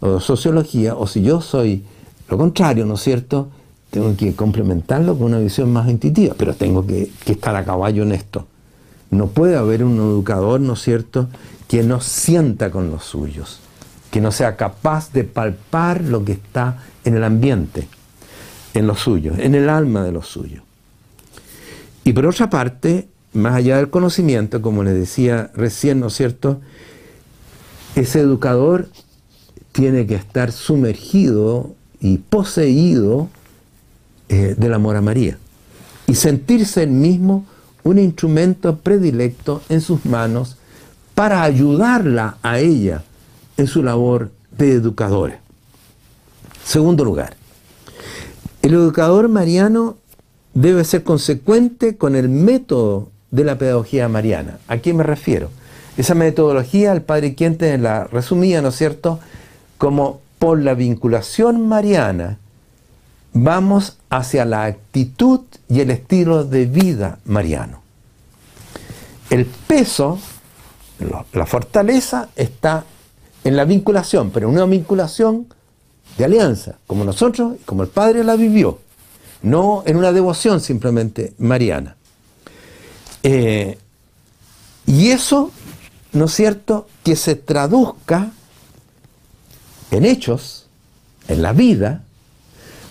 o 0.00 0.18
sociología, 0.18 0.96
o 0.96 1.06
si 1.06 1.22
yo 1.22 1.40
soy 1.40 1.84
lo 2.28 2.38
contrario, 2.38 2.86
¿no 2.86 2.94
es 2.94 3.02
cierto? 3.02 3.50
Tengo 3.90 4.16
que 4.16 4.34
complementarlo 4.34 5.16
con 5.16 5.26
una 5.26 5.38
visión 5.38 5.72
más 5.72 5.88
intuitiva, 5.90 6.34
pero 6.36 6.54
tengo 6.54 6.86
que, 6.86 7.10
estar 7.26 7.54
a 7.54 7.64
caballo 7.64 8.02
en 8.02 8.12
esto. 8.12 8.46
No 9.10 9.26
puede 9.26 9.56
haber 9.56 9.84
un 9.84 9.96
educador, 9.96 10.60
¿no 10.60 10.72
es 10.72 10.80
cierto?, 10.80 11.28
que 11.68 11.82
no 11.82 12.00
sienta 12.00 12.70
con 12.70 12.90
los 12.90 13.04
suyos, 13.04 13.60
que 14.10 14.20
no 14.20 14.32
sea 14.32 14.56
capaz 14.56 15.12
de 15.12 15.24
palpar 15.24 16.02
lo 16.02 16.24
que 16.24 16.32
está 16.32 16.82
en 17.04 17.16
el 17.16 17.24
ambiente, 17.24 17.88
en 18.74 18.86
los 18.86 19.00
suyos, 19.00 19.38
en 19.38 19.54
el 19.54 19.68
alma 19.68 20.04
de 20.04 20.12
los 20.12 20.26
suyos. 20.26 20.62
Y 22.04 22.12
por 22.12 22.26
otra 22.26 22.48
parte, 22.50 23.08
más 23.34 23.54
allá 23.54 23.76
del 23.76 23.90
conocimiento, 23.90 24.60
como 24.62 24.82
les 24.84 24.94
decía 24.94 25.50
recién, 25.54 26.00
¿no 26.00 26.06
es 26.06 26.14
cierto?, 26.14 26.60
ese 27.94 28.20
educador 28.20 28.88
tiene 29.72 30.06
que 30.06 30.14
estar 30.14 30.52
sumergido 30.52 31.74
y 32.02 32.18
poseído 32.18 33.28
eh, 34.28 34.54
del 34.58 34.74
amor 34.74 34.96
a 34.96 35.00
María 35.00 35.38
y 36.06 36.16
sentirse 36.16 36.82
él 36.82 36.90
mismo 36.90 37.46
un 37.84 37.98
instrumento 37.98 38.76
predilecto 38.76 39.62
en 39.68 39.80
sus 39.80 40.04
manos 40.04 40.56
para 41.14 41.42
ayudarla 41.42 42.36
a 42.42 42.58
ella 42.58 43.02
en 43.56 43.66
su 43.66 43.82
labor 43.82 44.30
de 44.50 44.72
educadora. 44.72 45.40
Segundo 46.64 47.04
lugar, 47.04 47.36
el 48.62 48.74
educador 48.74 49.28
mariano 49.28 49.96
debe 50.54 50.84
ser 50.84 51.04
consecuente 51.04 51.96
con 51.96 52.16
el 52.16 52.28
método 52.28 53.10
de 53.30 53.44
la 53.44 53.58
pedagogía 53.58 54.08
mariana. 54.08 54.58
¿A 54.68 54.78
qué 54.78 54.92
me 54.92 55.02
refiero? 55.02 55.50
Esa 55.96 56.14
metodología 56.14 56.92
el 56.92 57.02
padre 57.02 57.34
Quiente 57.34 57.76
la 57.78 58.04
resumía, 58.04 58.60
¿no 58.60 58.68
es 58.68 58.76
cierto?, 58.76 59.20
como 59.78 60.20
por 60.42 60.60
la 60.60 60.74
vinculación 60.74 61.68
mariana, 61.68 62.36
vamos 63.32 63.98
hacia 64.10 64.44
la 64.44 64.64
actitud 64.64 65.42
y 65.68 65.78
el 65.78 65.92
estilo 65.92 66.42
de 66.42 66.66
vida 66.66 67.20
mariano. 67.26 67.80
El 69.30 69.46
peso, 69.46 70.18
la 71.32 71.46
fortaleza 71.46 72.28
está 72.34 72.84
en 73.44 73.54
la 73.54 73.64
vinculación, 73.64 74.32
pero 74.32 74.48
una 74.48 74.64
vinculación 74.64 75.46
de 76.18 76.24
alianza, 76.24 76.74
como 76.88 77.04
nosotros 77.04 77.54
y 77.60 77.64
como 77.64 77.84
el 77.84 77.88
Padre 77.88 78.24
la 78.24 78.34
vivió, 78.34 78.80
no 79.42 79.84
en 79.86 79.96
una 79.96 80.10
devoción 80.10 80.60
simplemente 80.60 81.34
mariana. 81.38 81.94
Eh, 83.22 83.78
y 84.86 85.10
eso, 85.10 85.52
¿no 86.12 86.24
es 86.24 86.32
cierto?, 86.32 86.88
que 87.04 87.14
se 87.14 87.36
traduzca 87.36 88.32
en 89.92 90.04
hechos, 90.04 90.66
en 91.28 91.42
la 91.42 91.52
vida, 91.52 92.02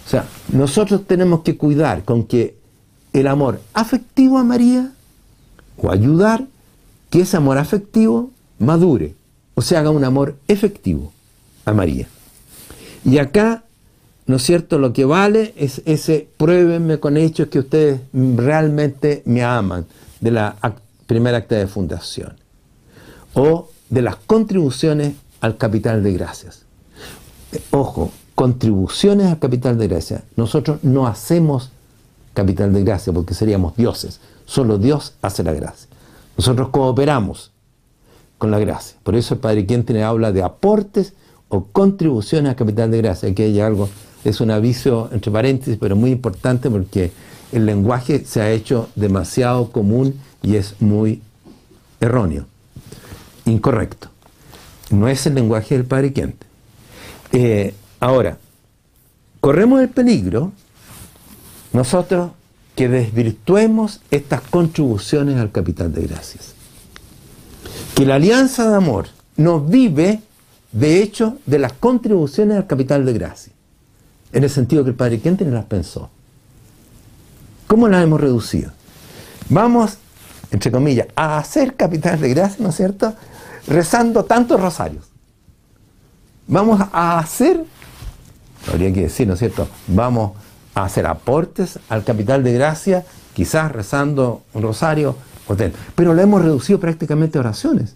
o 0.05 0.09
sea, 0.09 0.25
nosotros 0.51 1.05
tenemos 1.07 1.41
que 1.41 1.57
cuidar 1.57 2.03
con 2.03 2.25
que 2.25 2.55
el 3.13 3.27
amor 3.27 3.59
afectivo 3.73 4.37
a 4.37 4.43
María 4.43 4.91
o 5.77 5.91
ayudar 5.91 6.45
que 7.09 7.21
ese 7.21 7.37
amor 7.37 7.57
afectivo 7.57 8.31
madure 8.59 9.15
o 9.55 9.61
se 9.61 9.75
haga 9.75 9.89
un 9.89 10.03
amor 10.03 10.37
efectivo 10.47 11.11
a 11.65 11.73
María. 11.73 12.07
Y 13.03 13.17
acá, 13.17 13.63
¿no 14.27 14.35
es 14.35 14.43
cierto?, 14.43 14.77
lo 14.77 14.93
que 14.93 15.05
vale 15.05 15.53
es 15.57 15.81
ese 15.85 16.29
pruébenme 16.37 16.99
con 16.99 17.17
hechos 17.17 17.47
que 17.47 17.59
ustedes 17.59 17.99
realmente 18.13 19.23
me 19.25 19.43
aman 19.43 19.85
de 20.19 20.31
la 20.31 20.55
primera 21.07 21.37
acta 21.37 21.55
de 21.55 21.67
fundación 21.67 22.35
o 23.33 23.69
de 23.89 24.01
las 24.01 24.15
contribuciones 24.15 25.15
al 25.41 25.57
capital 25.57 26.03
de 26.03 26.13
gracias. 26.13 26.65
Ojo, 27.71 28.11
contribuciones 28.35 29.27
al 29.27 29.39
capital 29.39 29.77
de 29.77 29.87
gracia. 29.87 30.23
Nosotros 30.35 30.79
no 30.83 31.07
hacemos 31.07 31.71
capital 32.33 32.73
de 32.73 32.83
gracia 32.83 33.11
porque 33.13 33.33
seríamos 33.33 33.75
dioses. 33.75 34.19
Solo 34.45 34.77
Dios 34.77 35.13
hace 35.21 35.43
la 35.43 35.53
gracia. 35.53 35.87
Nosotros 36.37 36.69
cooperamos 36.69 37.51
con 38.37 38.51
la 38.51 38.59
gracia. 38.59 38.97
Por 39.03 39.15
eso 39.15 39.35
el 39.35 39.39
Padre 39.39 39.63
tiene 39.63 40.03
habla 40.03 40.31
de 40.31 40.41
aportes 40.41 41.13
o 41.49 41.65
contribuciones 41.65 42.49
al 42.49 42.55
capital 42.55 42.89
de 42.89 42.97
gracia. 42.97 43.29
Aquí 43.29 43.43
hay 43.43 43.59
algo, 43.59 43.89
es 44.23 44.41
un 44.41 44.51
aviso 44.51 45.09
entre 45.11 45.31
paréntesis, 45.31 45.77
pero 45.79 45.95
muy 45.95 46.11
importante 46.11 46.69
porque 46.69 47.11
el 47.51 47.65
lenguaje 47.65 48.23
se 48.25 48.41
ha 48.41 48.51
hecho 48.51 48.89
demasiado 48.95 49.71
común 49.71 50.19
y 50.41 50.55
es 50.55 50.75
muy 50.79 51.21
erróneo, 51.99 52.45
incorrecto. 53.45 54.07
No 54.89 55.07
es 55.07 55.25
el 55.27 55.35
lenguaje 55.35 55.75
del 55.75 55.85
Padre 55.85 56.13
Quente. 56.13 56.50
Eh, 57.31 57.73
ahora, 57.99 58.37
corremos 59.39 59.81
el 59.81 59.89
peligro 59.89 60.51
nosotros 61.73 62.31
que 62.75 62.89
desvirtuemos 62.89 64.01
estas 64.11 64.41
contribuciones 64.41 65.37
al 65.37 65.51
capital 65.51 65.93
de 65.93 66.07
gracias. 66.07 66.53
Que 67.95 68.05
la 68.05 68.15
alianza 68.15 68.69
de 68.69 68.75
amor 68.75 69.07
nos 69.37 69.69
vive, 69.69 70.21
de 70.71 71.01
hecho, 71.01 71.37
de 71.45 71.59
las 71.59 71.73
contribuciones 71.73 72.57
al 72.57 72.67
capital 72.67 73.05
de 73.05 73.13
gracia. 73.13 73.53
En 74.33 74.43
el 74.43 74.49
sentido 74.49 74.83
que 74.83 74.91
el 74.91 74.95
Padre 74.95 75.19
Quente 75.19 75.45
las 75.45 75.65
pensó. 75.65 76.09
¿Cómo 77.67 77.87
las 77.87 78.03
hemos 78.03 78.19
reducido? 78.19 78.71
Vamos, 79.49 79.97
entre 80.51 80.71
comillas, 80.71 81.07
a 81.15 81.37
hacer 81.37 81.75
capital 81.75 82.19
de 82.19 82.29
gracia, 82.29 82.57
¿no 82.59 82.69
es 82.69 82.75
cierto? 82.75 83.13
Rezando 83.67 84.25
tantos 84.25 84.59
rosarios. 84.59 85.10
Vamos 86.51 86.81
a 86.91 87.17
hacer, 87.17 87.63
habría 88.69 88.91
que 88.91 89.03
decir, 89.03 89.25
¿no 89.25 89.35
es 89.35 89.39
cierto? 89.39 89.69
Vamos 89.87 90.33
a 90.75 90.83
hacer 90.83 91.07
aportes 91.07 91.79
al 91.87 92.03
capital 92.03 92.43
de 92.43 92.51
gracia, 92.51 93.05
quizás 93.33 93.71
rezando 93.71 94.43
un 94.53 94.61
rosario, 94.61 95.15
pero 95.95 96.13
lo 96.13 96.21
hemos 96.21 96.41
reducido 96.41 96.77
prácticamente 96.77 97.37
a 97.37 97.41
oraciones. 97.41 97.95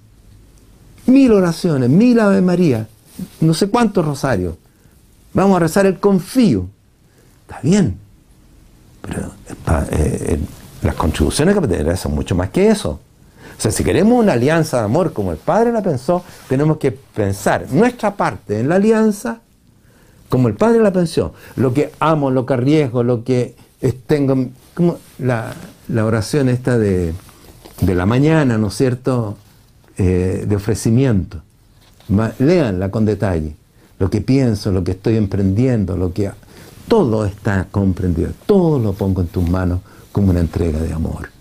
Mil 1.06 1.34
oraciones, 1.34 1.90
mil 1.90 2.18
Ave 2.18 2.42
María, 2.42 2.88
no 3.42 3.54
sé 3.54 3.68
cuántos 3.68 4.06
rosarios. 4.06 4.56
Vamos 5.34 5.58
a 5.58 5.60
rezar 5.60 5.86
el 5.86 6.00
confío. 6.00 6.70
Está 7.42 7.60
bien, 7.62 7.98
pero 9.02 9.34
eh, 9.92 9.92
eh, 9.92 10.40
las 10.82 10.96
contribuciones 10.96 11.56
capital 11.56 11.78
de 11.80 11.84
gracia 11.84 12.04
son 12.04 12.16
mucho 12.16 12.36
más 12.36 12.52
que 12.52 12.70
eso. 12.70 13.02
O 13.58 13.62
sea, 13.62 13.72
si 13.72 13.84
queremos 13.84 14.22
una 14.22 14.34
alianza 14.34 14.80
de 14.80 14.86
amor 14.86 15.14
como 15.14 15.32
el 15.32 15.38
Padre 15.38 15.72
la 15.72 15.82
pensó, 15.82 16.24
tenemos 16.50 16.78
que 16.78 16.92
pensar 16.92 17.68
nuestra 17.72 18.16
parte 18.16 18.60
en 18.60 18.70
la 18.70 18.76
alianza 18.76 19.40
como 20.30 20.48
el 20.48 20.56
Padre 20.56 20.82
la 20.82 20.92
pensó. 20.92 21.34
Lo 21.56 21.74
que 21.74 21.92
amo, 22.00 22.32
lo 22.32 22.46
que 22.46 22.54
arriesgo, 22.54 23.04
lo 23.04 23.24
que 23.24 23.56
tengo, 24.08 24.50
como 24.74 24.98
la, 25.20 25.54
oración 26.04 26.50
esta 26.50 26.78
de, 26.78 27.14
la 27.82 28.06
mañana, 28.06 28.58
¿no 28.58 28.68
es 28.68 28.76
cierto?, 28.76 29.38
eh, 29.98 30.46
de 30.48 30.56
ofrecimiento. 30.56 31.42
Leanla 32.40 32.92
con 32.92 33.06
detalle. 33.06 33.56
Lo 33.98 34.10
que 34.10 34.20
pienso, 34.22 34.72
lo 34.72 34.84
que 34.84 34.92
estoy 34.92 35.16
emprendiendo, 35.18 35.96
lo 35.98 36.12
que... 36.12 36.32
Todo 36.88 37.26
está 37.26 37.66
comprendido, 37.72 38.32
todo 38.46 38.78
lo 38.78 38.94
pongo 38.94 39.22
en 39.22 39.28
tus 39.28 39.50
manos 39.50 39.80
como 40.12 40.30
una 40.30 40.40
entrega 40.40 40.80
de 40.80 40.94
amor. 40.94 41.35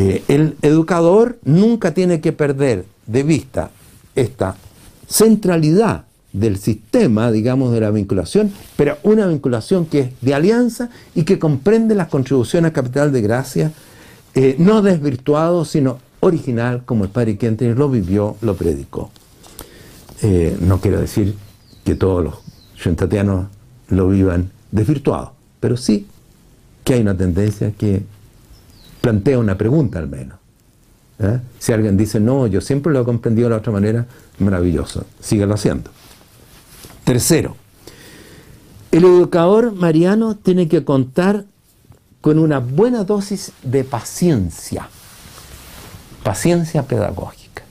Eh, 0.00 0.22
el 0.28 0.56
educador 0.62 1.40
nunca 1.44 1.92
tiene 1.92 2.20
que 2.20 2.30
perder 2.30 2.84
de 3.08 3.24
vista 3.24 3.72
esta 4.14 4.54
centralidad 5.08 6.04
del 6.32 6.56
sistema, 6.58 7.32
digamos, 7.32 7.72
de 7.72 7.80
la 7.80 7.90
vinculación, 7.90 8.52
pero 8.76 8.98
una 9.02 9.26
vinculación 9.26 9.86
que 9.86 9.98
es 9.98 10.10
de 10.20 10.34
alianza 10.34 10.90
y 11.16 11.24
que 11.24 11.40
comprende 11.40 11.96
las 11.96 12.06
contribuciones 12.06 12.70
a 12.70 12.72
capital 12.72 13.10
de 13.10 13.22
gracia, 13.22 13.72
eh, 14.34 14.54
no 14.60 14.82
desvirtuado, 14.82 15.64
sino 15.64 15.98
original, 16.20 16.84
como 16.84 17.02
el 17.02 17.10
Padre 17.10 17.36
Quentin 17.36 17.74
lo 17.74 17.90
vivió, 17.90 18.36
lo 18.40 18.54
predicó. 18.54 19.10
Eh, 20.22 20.56
no 20.60 20.80
quiero 20.80 21.00
decir 21.00 21.34
que 21.82 21.96
todos 21.96 22.22
los 22.22 22.34
yuntatianos 22.84 23.48
lo 23.88 24.08
vivan 24.08 24.52
desvirtuado, 24.70 25.32
pero 25.58 25.76
sí 25.76 26.06
que 26.84 26.94
hay 26.94 27.00
una 27.00 27.16
tendencia 27.16 27.72
que 27.72 28.04
plantea 29.00 29.38
una 29.38 29.56
pregunta 29.56 29.98
al 29.98 30.08
menos. 30.08 30.38
¿eh? 31.18 31.40
Si 31.58 31.72
alguien 31.72 31.96
dice, 31.96 32.20
no, 32.20 32.46
yo 32.46 32.60
siempre 32.60 32.92
lo 32.92 33.00
he 33.00 33.04
comprendido 33.04 33.48
de 33.48 33.54
la 33.54 33.58
otra 33.58 33.72
manera, 33.72 34.06
maravilloso, 34.38 35.04
síguelo 35.20 35.54
haciendo. 35.54 35.90
Tercero, 37.04 37.56
el 38.90 39.04
educador 39.04 39.72
mariano 39.72 40.36
tiene 40.36 40.68
que 40.68 40.84
contar 40.84 41.44
con 42.20 42.38
una 42.38 42.58
buena 42.58 43.04
dosis 43.04 43.52
de 43.62 43.84
paciencia, 43.84 44.88
paciencia 46.22 46.82
pedagógica. 46.82 47.62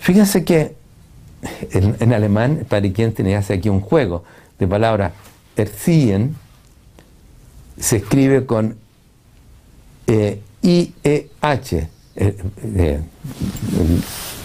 Fíjense 0.00 0.44
que 0.44 0.76
en, 1.70 2.12
alemán, 2.12 2.66
para 2.68 2.90
quien 2.92 3.12
tiene 3.12 3.36
hace 3.36 3.54
aquí 3.54 3.68
un 3.68 3.80
juego 3.80 4.24
de 4.58 4.66
palabras, 4.66 5.12
erziehen 5.56 6.36
se 7.78 7.96
escribe 7.96 8.46
con 8.46 8.76
eh, 10.06 10.40
I-E-H, 10.62 11.88
eh, 12.16 12.36
eh, 12.76 13.00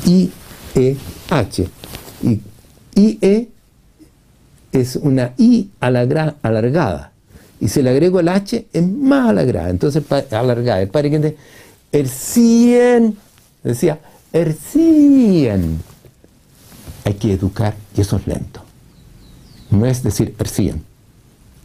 I-E-H, 0.06 1.68
y 2.24 2.42
I-E 2.96 3.48
es 4.72 4.96
una 4.96 5.34
I 5.38 5.70
alargada. 5.80 7.12
Y 7.60 7.68
si 7.68 7.82
le 7.82 7.92
agrego 7.92 8.20
el 8.20 8.30
H, 8.30 8.68
es 8.72 8.88
más 8.88 9.30
alargada. 9.30 9.70
Entonces, 9.70 10.04
alargada. 10.32 10.82
El 10.82 10.90
padre 10.90 11.12
que 11.12 11.38
el 11.92 12.10
100, 12.10 13.18
decía, 13.64 14.00
el 14.34 14.54
100. 14.54 15.82
Hay 17.04 17.14
que 17.16 17.34
educar 17.34 17.76
y 17.96 18.02
eso 18.02 18.18
es 18.18 18.28
lento. 18.28 18.62
No 19.70 19.86
es 19.86 20.04
decir 20.04 20.36
el 20.38 20.48
100. 20.48 20.84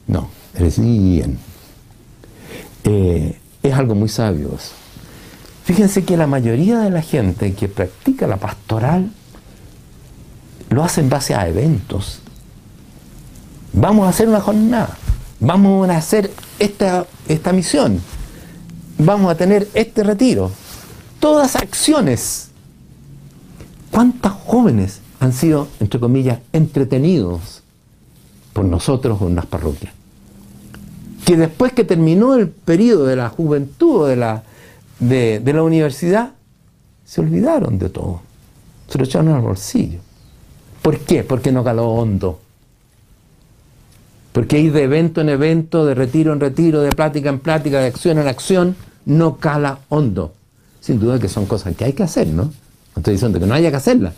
No, 0.09 0.29
el 0.55 0.71
100. 0.71 1.39
Eh, 2.85 3.37
es 3.69 3.75
algo 3.75 3.95
muy 3.95 4.09
sabio 4.09 4.49
eso. 4.55 4.73
Fíjense 5.65 6.05
que 6.05 6.17
la 6.17 6.27
mayoría 6.27 6.79
de 6.81 6.91
la 6.91 7.03
gente 7.03 7.55
que 7.55 7.69
practica 7.69 8.27
la 8.27 8.37
pastoral 8.37 9.11
lo 10.71 10.85
hace 10.85 11.01
en 11.01 11.09
base 11.09 11.35
a 11.35 11.49
eventos 11.49 12.21
vamos 13.77 14.07
a 14.07 14.09
hacer 14.09 14.29
una 14.29 14.41
jornada, 14.41 14.97
vamos 15.39 15.89
a 15.89 15.97
hacer 15.97 16.33
esta, 16.59 17.07
esta 17.29 17.53
misión, 17.53 18.01
vamos 18.99 19.31
a 19.31 19.37
tener 19.37 19.69
este 19.75 20.03
retiro. 20.03 20.51
Todas 21.21 21.57
acciones. 21.57 22.51
¿Cuántos 23.91 24.33
jóvenes 24.33 25.01
han 25.21 25.33
sido, 25.33 25.69
entre 25.81 26.01
comillas, 26.01 26.41
entretenidos 26.53 27.63
por 28.53 28.65
nosotros 28.65 29.21
en 29.23 29.37
las 29.37 29.47
parroquias? 29.47 29.93
Que 31.27 31.37
después 31.37 31.75
que 31.75 31.85
terminó 31.85 32.35
el 32.35 32.49
periodo 32.49 33.05
de 33.05 33.17
la 33.17 33.29
juventud 33.29 34.09
de 34.09 34.17
la, 34.17 34.43
de 34.99 35.53
la 35.53 35.63
universidad, 35.63 36.31
se 37.05 37.21
olvidaron 37.21 37.79
de 37.79 37.91
todo. 37.91 38.23
Se 38.89 38.97
lo 38.97 39.05
echaron 39.05 39.29
al 39.35 39.43
bolsillo. 39.43 39.99
¿Por 40.81 41.01
qué? 41.01 41.25
Porque 41.25 41.53
no 41.53 41.63
caló 41.63 41.91
hondo 41.91 42.41
porque 44.37 44.61
ir 44.61 44.71
de 44.75 44.83
evento 44.83 45.23
en 45.23 45.31
evento, 45.31 45.87
de 45.87 45.95
retiro 45.95 46.31
en 46.35 46.41
retiro, 46.41 46.83
de 46.83 46.91
plática 46.91 47.31
en 47.31 47.39
plática, 47.39 47.81
de 47.81 47.87
acción 47.87 48.19
en 48.19 48.29
acción, 48.29 48.77
no 49.07 49.39
cala 49.39 49.79
hondo. 49.89 50.35
Sin 50.79 51.01
duda 51.01 51.19
que 51.19 51.27
son 51.27 51.47
cosas 51.47 51.75
que 51.75 51.87
hay 51.87 51.95
que 51.95 52.03
hacer, 52.03 52.27
¿no? 52.27 52.43
No 52.43 52.53
estoy 52.97 53.15
diciendo 53.15 53.41
que 53.41 53.47
no 53.47 53.55
haya 53.55 53.71
que 53.71 53.79
hacerlas. 53.79 54.13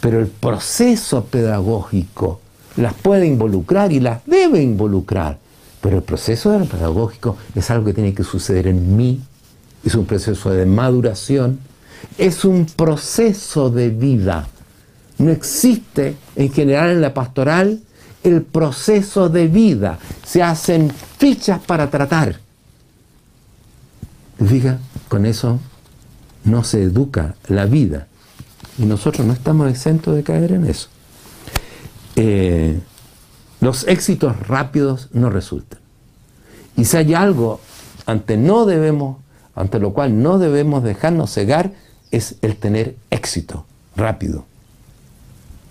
Pero 0.00 0.18
el 0.18 0.26
proceso 0.26 1.26
pedagógico 1.26 2.40
las 2.74 2.92
puede 2.94 3.26
involucrar 3.26 3.92
y 3.92 4.00
las 4.00 4.26
debe 4.26 4.60
involucrar. 4.60 5.38
Pero 5.84 5.98
el 5.98 6.02
proceso 6.02 6.58
pedagógico 6.64 7.36
es 7.54 7.70
algo 7.70 7.84
que 7.84 7.92
tiene 7.92 8.14
que 8.14 8.24
suceder 8.24 8.68
en 8.68 8.96
mí. 8.96 9.20
Es 9.84 9.94
un 9.94 10.06
proceso 10.06 10.48
de 10.48 10.64
maduración. 10.64 11.60
Es 12.16 12.46
un 12.46 12.64
proceso 12.64 13.68
de 13.68 13.90
vida. 13.90 14.48
No 15.18 15.30
existe 15.30 16.16
en 16.36 16.50
general 16.50 16.88
en 16.88 17.02
la 17.02 17.12
pastoral 17.12 17.82
el 18.22 18.40
proceso 18.40 19.28
de 19.28 19.46
vida, 19.46 19.98
se 20.24 20.42
hacen 20.42 20.90
fichas 21.18 21.60
para 21.60 21.90
tratar. 21.90 22.40
Fija, 24.48 24.78
con 25.08 25.26
eso 25.26 25.60
no 26.44 26.64
se 26.64 26.84
educa 26.84 27.34
la 27.48 27.66
vida. 27.66 28.06
Y 28.78 28.86
nosotros 28.86 29.26
no 29.26 29.34
estamos 29.34 29.70
exentos 29.70 30.16
de 30.16 30.22
caer 30.22 30.52
en 30.52 30.64
eso. 30.64 30.88
Eh, 32.16 32.80
los 33.64 33.88
éxitos 33.88 34.46
rápidos 34.46 35.08
no 35.14 35.30
resultan. 35.30 35.80
Y 36.76 36.84
si 36.84 36.98
hay 36.98 37.14
algo 37.14 37.60
ante 38.04 38.36
no 38.36 38.66
debemos, 38.66 39.16
ante 39.54 39.78
lo 39.78 39.94
cual 39.94 40.22
no 40.22 40.38
debemos 40.38 40.84
dejarnos 40.84 41.32
cegar, 41.32 41.72
es 42.10 42.36
el 42.42 42.56
tener 42.56 42.94
éxito 43.10 43.64
rápido. 43.96 44.44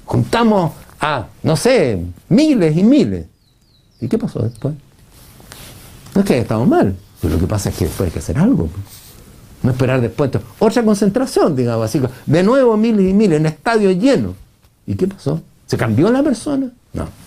Juntamos 0.06 0.72
a, 1.00 1.28
no 1.44 1.56
sé, 1.56 2.04
miles 2.30 2.76
y 2.76 2.84
miles. 2.84 3.28
¿Y 4.02 4.08
qué 4.08 4.18
pasó 4.18 4.40
después? 4.40 4.74
No 6.16 6.22
es 6.22 6.28
que 6.28 6.40
estamos 6.40 6.68
mal, 6.68 6.96
pero 7.22 7.36
lo 7.36 7.40
que 7.40 7.48
pasa 7.48 7.70
es 7.70 7.78
que 7.78 7.86
después 7.86 8.08
hay 8.08 8.14
que 8.14 8.20
hacer 8.20 8.40
algo. 8.40 8.70
No 9.62 9.70
esperar 9.70 10.02
después. 10.02 10.32
Otra 10.58 10.84
concentración, 10.84 11.56
digamos 11.56 11.86
así. 11.86 12.02
De 12.26 12.42
nuevo 12.42 12.76
miles 12.76 13.08
y 13.08 13.14
miles, 13.14 13.40
en 13.40 13.46
estadio 13.46 13.92
lleno. 13.92 14.34
¿Y 14.88 14.96
qué 14.96 15.06
pasó? 15.06 15.44
¿Se 15.68 15.78
cambió 15.78 16.10
la 16.10 16.24
persona? 16.24 16.72
No. 16.94 17.23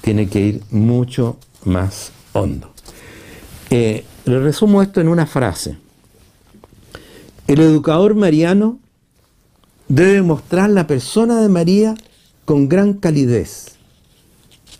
Tiene 0.00 0.28
que 0.28 0.40
ir 0.40 0.62
mucho 0.70 1.36
más 1.64 2.12
hondo. 2.32 2.72
Eh, 3.70 4.04
le 4.24 4.40
resumo 4.40 4.82
esto 4.82 5.00
en 5.00 5.08
una 5.08 5.26
frase. 5.26 5.76
El 7.46 7.60
educador 7.60 8.14
mariano 8.14 8.78
debe 9.88 10.22
mostrar 10.22 10.70
la 10.70 10.86
persona 10.86 11.40
de 11.40 11.48
María 11.48 11.94
con 12.44 12.68
gran 12.68 12.94
calidez, 12.94 13.76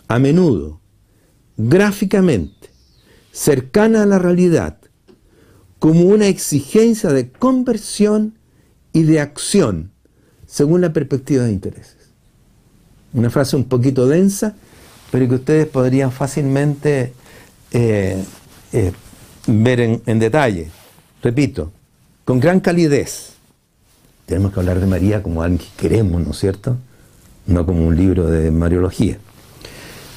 a 0.09 0.19
menudo, 0.19 0.81
gráficamente, 1.57 2.71
cercana 3.33 4.03
a 4.03 4.07
la 4.07 4.19
realidad, 4.19 4.79
como 5.79 6.03
una 6.03 6.27
exigencia 6.27 7.11
de 7.11 7.31
conversión 7.31 8.39
y 8.93 9.03
de 9.03 9.21
acción, 9.21 9.93
según 10.47 10.81
la 10.81 10.93
perspectiva 10.93 11.45
de 11.45 11.53
intereses. 11.53 12.11
Una 13.13 13.31
frase 13.31 13.57
un 13.57 13.65
poquito 13.65 14.07
densa, 14.07 14.57
pero 15.11 15.29
que 15.29 15.35
ustedes 15.35 15.67
podrían 15.67 16.13
fácilmente 16.13 17.13
eh, 17.73 18.23
eh, 18.73 18.93
ver 19.47 19.81
en, 19.81 20.19
detalle. 20.19 20.71
Repito, 21.23 21.73
con 22.25 22.41
gran 22.41 22.61
calidez. 22.61 23.31
Tenemos 24.27 24.53
que 24.53 24.61
hablar 24.61 24.79
de 24.79 24.87
María 24.87 25.23
como 25.23 25.43
alguien 25.43 25.59
que 25.59 25.89
queremos, 25.89 26.23
¿no 26.23 26.31
es 26.31 26.39
cierto? 26.39 26.77
No 27.47 27.67
como 27.67 27.87
un 27.87 27.97
libro 27.97 28.27
de 28.27 28.51
Mariología. 28.51 29.19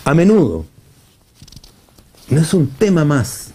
A 0.06 0.14
menudo, 0.14 0.66
no 2.30 2.42
es 2.42 2.54
un 2.54 2.68
tema 2.68 3.06
más. 3.06 3.50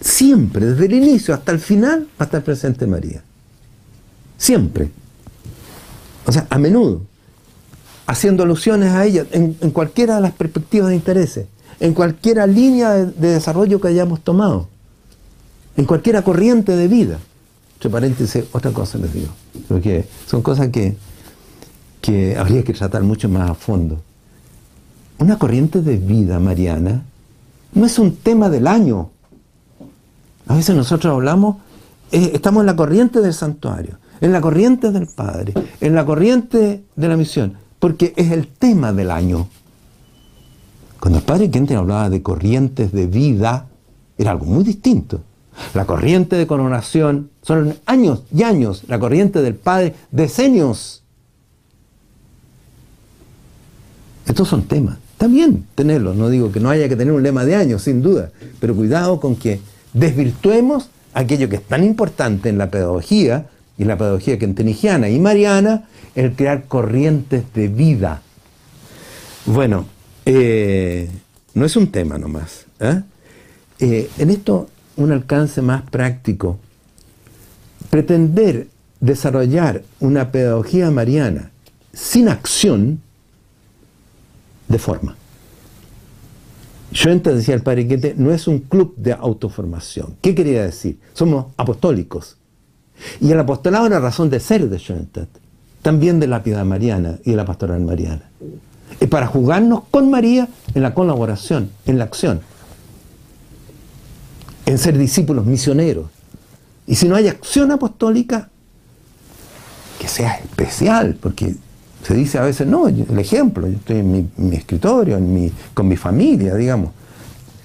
Siempre, 0.00 0.66
desde 0.66 0.86
el 0.86 0.94
inicio 0.94 1.32
hasta 1.32 1.52
el 1.52 1.60
final, 1.60 2.02
va 2.20 2.20
a 2.20 2.24
estar 2.24 2.44
presente 2.44 2.86
María. 2.86 3.22
Siempre. 4.36 4.90
O 6.26 6.32
sea, 6.32 6.46
a 6.50 6.58
menudo. 6.58 7.02
Haciendo 8.08 8.42
alusiones 8.42 8.92
a 8.92 9.04
ella 9.04 9.24
en, 9.30 9.56
en 9.60 9.70
cualquiera 9.70 10.16
de 10.16 10.22
las 10.22 10.32
perspectivas 10.32 10.88
de 10.88 10.96
intereses 10.96 11.46
en 11.80 11.94
cualquiera 11.94 12.46
línea 12.46 12.92
de, 12.92 13.28
desarrollo 13.34 13.80
que 13.80 13.88
hayamos 13.88 14.20
tomado, 14.20 14.68
en 15.76 15.84
cualquiera 15.84 16.22
corriente 16.22 16.76
de 16.76 16.88
vida. 16.88 17.18
Entre 17.74 17.90
paréntesis, 17.90 18.44
otra 18.52 18.72
cosa 18.72 18.98
les 18.98 19.12
digo, 19.12 19.28
porque 19.68 20.06
son 20.26 20.42
cosas 20.42 20.68
que, 20.68 20.96
que 22.00 22.36
habría 22.36 22.64
que 22.64 22.72
tratar 22.72 23.02
mucho 23.02 23.28
más 23.28 23.50
a 23.50 23.54
fondo. 23.54 24.00
Una 25.18 25.38
corriente 25.38 25.80
de 25.80 25.96
vida, 25.96 26.40
Mariana, 26.40 27.04
no 27.72 27.86
es 27.86 27.98
un 27.98 28.16
tema 28.16 28.48
del 28.48 28.66
año. 28.66 29.10
A 30.48 30.56
veces 30.56 30.74
nosotros 30.74 31.12
hablamos, 31.12 31.56
eh, 32.10 32.32
estamos 32.34 32.62
en 32.62 32.66
la 32.66 32.76
corriente 32.76 33.20
del 33.20 33.34
santuario, 33.34 33.98
en 34.20 34.32
la 34.32 34.40
corriente 34.40 34.90
del 34.90 35.06
Padre, 35.06 35.54
en 35.80 35.94
la 35.94 36.04
corriente 36.04 36.82
de 36.96 37.08
la 37.08 37.16
misión, 37.16 37.54
porque 37.78 38.12
es 38.16 38.30
el 38.32 38.48
tema 38.48 38.92
del 38.92 39.10
año. 39.10 39.48
Cuando 41.00 41.18
el 41.18 41.24
padre 41.24 41.50
Kenten 41.50 41.76
hablaba 41.76 42.10
de 42.10 42.22
corrientes 42.22 42.92
de 42.92 43.06
vida, 43.06 43.66
era 44.16 44.32
algo 44.32 44.46
muy 44.46 44.64
distinto. 44.64 45.20
La 45.74 45.86
corriente 45.86 46.36
de 46.36 46.46
coronación 46.46 47.30
son 47.42 47.76
años 47.86 48.22
y 48.34 48.42
años, 48.42 48.84
la 48.88 48.98
corriente 48.98 49.42
del 49.42 49.54
Padre, 49.54 49.94
decenios. 50.10 51.02
Estos 54.26 54.48
son 54.48 54.62
temas. 54.64 54.98
También 55.16 55.66
tenerlos, 55.74 56.14
no 56.14 56.28
digo 56.28 56.52
que 56.52 56.60
no 56.60 56.70
haya 56.70 56.88
que 56.88 56.94
tener 56.94 57.12
un 57.12 57.24
lema 57.24 57.44
de 57.44 57.56
años, 57.56 57.82
sin 57.82 58.02
duda, 58.02 58.30
pero 58.60 58.74
cuidado 58.74 59.18
con 59.18 59.34
que 59.34 59.60
desvirtuemos 59.92 60.90
aquello 61.12 61.48
que 61.48 61.56
es 61.56 61.64
tan 61.64 61.82
importante 61.82 62.48
en 62.48 62.58
la 62.58 62.70
pedagogía, 62.70 63.46
y 63.78 63.84
la 63.84 63.96
pedagogía 63.96 64.38
kentenigiana 64.38 65.08
y 65.08 65.20
mariana, 65.20 65.84
el 66.18 66.34
crear 66.34 66.64
corrientes 66.64 67.44
de 67.54 67.68
vida. 67.68 68.22
Bueno, 69.46 69.86
eh, 70.26 71.08
no 71.54 71.64
es 71.64 71.76
un 71.76 71.92
tema 71.92 72.18
nomás. 72.18 72.66
¿eh? 72.80 73.02
Eh, 73.78 74.10
en 74.18 74.30
esto, 74.30 74.68
un 74.96 75.12
alcance 75.12 75.62
más 75.62 75.82
práctico. 75.88 76.58
Pretender 77.88 78.66
desarrollar 78.98 79.84
una 80.00 80.32
pedagogía 80.32 80.90
mariana 80.90 81.52
sin 81.92 82.28
acción, 82.28 83.00
de 84.66 84.78
forma. 84.80 85.14
Yo 86.90 87.12
antes 87.12 87.36
decía 87.36 87.54
el 87.54 87.62
padre 87.62 87.86
Quete, 87.86 88.14
no 88.16 88.32
es 88.32 88.48
un 88.48 88.58
club 88.58 88.96
de 88.96 89.12
autoformación. 89.12 90.16
¿Qué 90.20 90.34
quería 90.34 90.64
decir? 90.64 90.98
Somos 91.12 91.46
apostólicos. 91.56 92.38
Y 93.20 93.30
el 93.30 93.38
apostolado 93.38 93.84
es 93.84 93.92
la 93.92 94.00
razón 94.00 94.28
de 94.30 94.40
ser 94.40 94.68
de 94.68 94.78
Schoenstatt, 94.78 95.28
también 95.82 96.20
de 96.20 96.26
la 96.26 96.42
piedad 96.42 96.64
mariana 96.64 97.18
y 97.24 97.30
de 97.30 97.36
la 97.36 97.44
pastoral 97.44 97.80
mariana 97.80 98.22
es 99.00 99.08
para 99.08 99.26
jugarnos 99.26 99.82
con 99.90 100.10
María 100.10 100.48
en 100.74 100.82
la 100.82 100.94
colaboración, 100.94 101.70
en 101.86 101.98
la 101.98 102.04
acción, 102.04 102.40
en 104.66 104.78
ser 104.78 104.98
discípulos 104.98 105.46
misioneros. 105.46 106.06
Y 106.86 106.94
si 106.94 107.08
no 107.08 107.16
hay 107.16 107.28
acción 107.28 107.70
apostólica, 107.70 108.48
que 109.98 110.08
sea 110.08 110.38
especial, 110.38 111.16
porque 111.20 111.54
se 112.02 112.14
dice 112.14 112.38
a 112.38 112.42
veces, 112.42 112.66
no, 112.66 112.88
el 112.88 113.18
ejemplo, 113.18 113.66
yo 113.66 113.74
estoy 113.74 113.98
en 113.98 114.30
mi, 114.36 114.56
escritorio, 114.56 115.18
con 115.74 115.88
mi 115.88 115.96
familia, 115.96 116.54
digamos. 116.54 116.90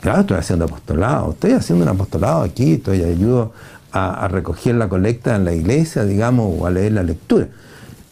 Claro, 0.01 0.22
estoy 0.22 0.38
haciendo 0.38 0.65
apostolado, 0.65 1.31
estoy 1.31 1.51
haciendo 1.53 1.83
un 1.83 1.90
apostolado 1.90 2.42
aquí, 2.42 2.74
estoy 2.74 3.03
ayudo 3.03 3.53
a, 3.94 4.28
recoger 4.28 4.76
la 4.76 4.90
colecta 4.90 5.35
en 5.35 5.46
la 5.46 5.53
iglesia, 5.53 6.03
digamos, 6.03 6.60
o 6.60 6.65
a 6.65 6.72
leer 6.72 6.94
la 6.94 7.03
lectura. 7.03 7.47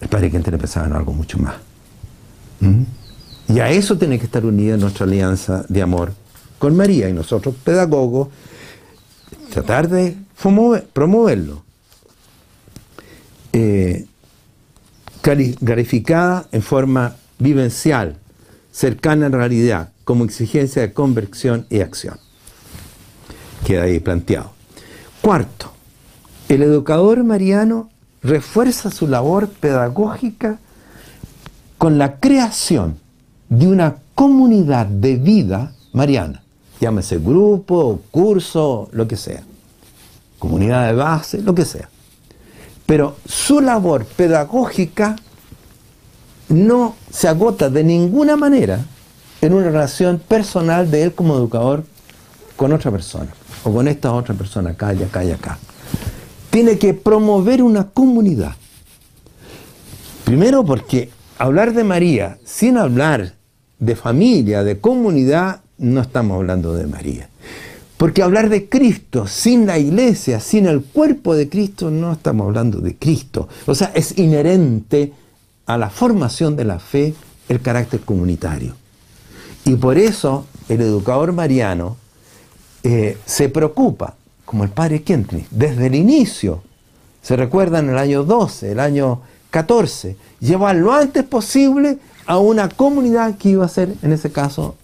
El 0.01 0.09
Padre 0.09 0.31
Quente 0.31 0.51
le 0.51 0.57
pensaba 0.57 0.87
en 0.87 0.93
algo 0.93 1.13
mucho 1.13 1.37
más. 1.37 1.55
¿Mm? 2.59 2.83
Y 3.49 3.59
a 3.59 3.69
eso 3.69 3.97
tiene 3.97 4.17
que 4.17 4.25
estar 4.25 4.45
unida 4.45 4.77
nuestra 4.77 5.05
alianza 5.05 5.63
de 5.69 5.81
amor 5.81 6.13
con 6.57 6.75
María 6.75 7.09
y 7.09 7.13
nosotros, 7.13 7.55
pedagogos, 7.63 8.29
tratar 9.51 9.87
de 9.87 10.15
promoverlo. 10.93 11.63
Eh, 13.53 14.05
clarificada 15.21 16.47
en 16.51 16.61
forma 16.61 17.15
vivencial, 17.37 18.17
cercana 18.71 19.27
en 19.27 19.33
realidad, 19.33 19.91
como 20.03 20.25
exigencia 20.25 20.81
de 20.81 20.93
conversión 20.93 21.67
y 21.69 21.81
acción. 21.81 22.17
Queda 23.65 23.83
ahí 23.83 23.99
planteado. 23.99 24.51
Cuarto, 25.21 25.71
el 26.49 26.63
educador 26.63 27.23
mariano 27.23 27.90
refuerza 28.23 28.91
su 28.91 29.07
labor 29.07 29.49
pedagógica 29.49 30.59
con 31.77 31.97
la 31.97 32.19
creación 32.19 32.99
de 33.49 33.67
una 33.67 33.95
comunidad 34.15 34.85
de 34.85 35.15
vida 35.15 35.73
mariana, 35.93 36.43
llámese 36.79 37.17
grupo, 37.17 38.01
curso, 38.11 38.89
lo 38.91 39.07
que 39.07 39.17
sea, 39.17 39.41
comunidad 40.39 40.87
de 40.87 40.93
base, 40.93 41.41
lo 41.41 41.55
que 41.55 41.65
sea. 41.65 41.89
Pero 42.85 43.15
su 43.25 43.61
labor 43.61 44.05
pedagógica 44.05 45.15
no 46.49 46.95
se 47.09 47.27
agota 47.27 47.69
de 47.69 47.83
ninguna 47.83 48.35
manera 48.35 48.79
en 49.41 49.53
una 49.53 49.67
relación 49.67 50.19
personal 50.19 50.91
de 50.91 51.03
él 51.03 51.13
como 51.13 51.35
educador 51.35 51.83
con 52.55 52.73
otra 52.73 52.91
persona, 52.91 53.33
o 53.63 53.73
con 53.73 53.87
esta 53.87 54.13
otra 54.13 54.35
persona 54.35 54.71
acá 54.71 54.93
y 54.93 55.01
acá 55.01 55.23
y 55.23 55.31
acá. 55.31 55.57
Tiene 56.51 56.77
que 56.77 56.93
promover 56.93 57.63
una 57.63 57.89
comunidad. 57.89 58.55
Primero 60.25 60.63
porque 60.63 61.09
hablar 61.39 61.73
de 61.73 61.83
María 61.83 62.37
sin 62.45 62.77
hablar 62.77 63.33
de 63.79 63.95
familia, 63.95 64.63
de 64.63 64.79
comunidad, 64.79 65.61
no 65.79 66.01
estamos 66.01 66.35
hablando 66.35 66.75
de 66.75 66.85
María. 66.85 67.29
Porque 67.97 68.23
hablar 68.23 68.49
de 68.49 68.69
Cristo 68.69 69.27
sin 69.27 69.65
la 69.65 69.79
iglesia, 69.79 70.39
sin 70.39 70.67
el 70.67 70.81
cuerpo 70.83 71.35
de 71.35 71.49
Cristo, 71.49 71.89
no 71.89 72.13
estamos 72.13 72.47
hablando 72.47 72.79
de 72.79 72.95
Cristo. 72.95 73.47
O 73.65 73.75
sea, 73.75 73.91
es 73.95 74.17
inherente 74.17 75.13
a 75.65 75.77
la 75.77 75.89
formación 75.89 76.55
de 76.55 76.65
la 76.65 76.79
fe 76.79 77.13
el 77.49 77.61
carácter 77.61 78.01
comunitario. 78.01 78.75
Y 79.65 79.75
por 79.75 79.97
eso 79.97 80.45
el 80.69 80.81
educador 80.81 81.33
mariano 81.33 81.97
eh, 82.83 83.17
se 83.25 83.49
preocupa 83.49 84.15
como 84.51 84.65
el 84.65 84.69
padre 84.69 85.01
Kentry, 85.01 85.45
desde 85.49 85.87
el 85.87 85.95
inicio, 85.95 86.61
se 87.21 87.37
recuerda 87.37 87.79
en 87.79 87.87
el 87.87 87.97
año 87.97 88.25
12, 88.25 88.73
el 88.73 88.81
año 88.81 89.21
14, 89.49 90.17
llevar 90.41 90.75
lo 90.75 90.91
antes 90.91 91.23
posible 91.23 91.99
a 92.25 92.37
una 92.37 92.67
comunidad 92.67 93.37
que 93.37 93.47
iba 93.47 93.63
a 93.63 93.69
ser, 93.69 93.95
en 94.01 94.11
ese 94.11 94.29
caso, 94.29 94.75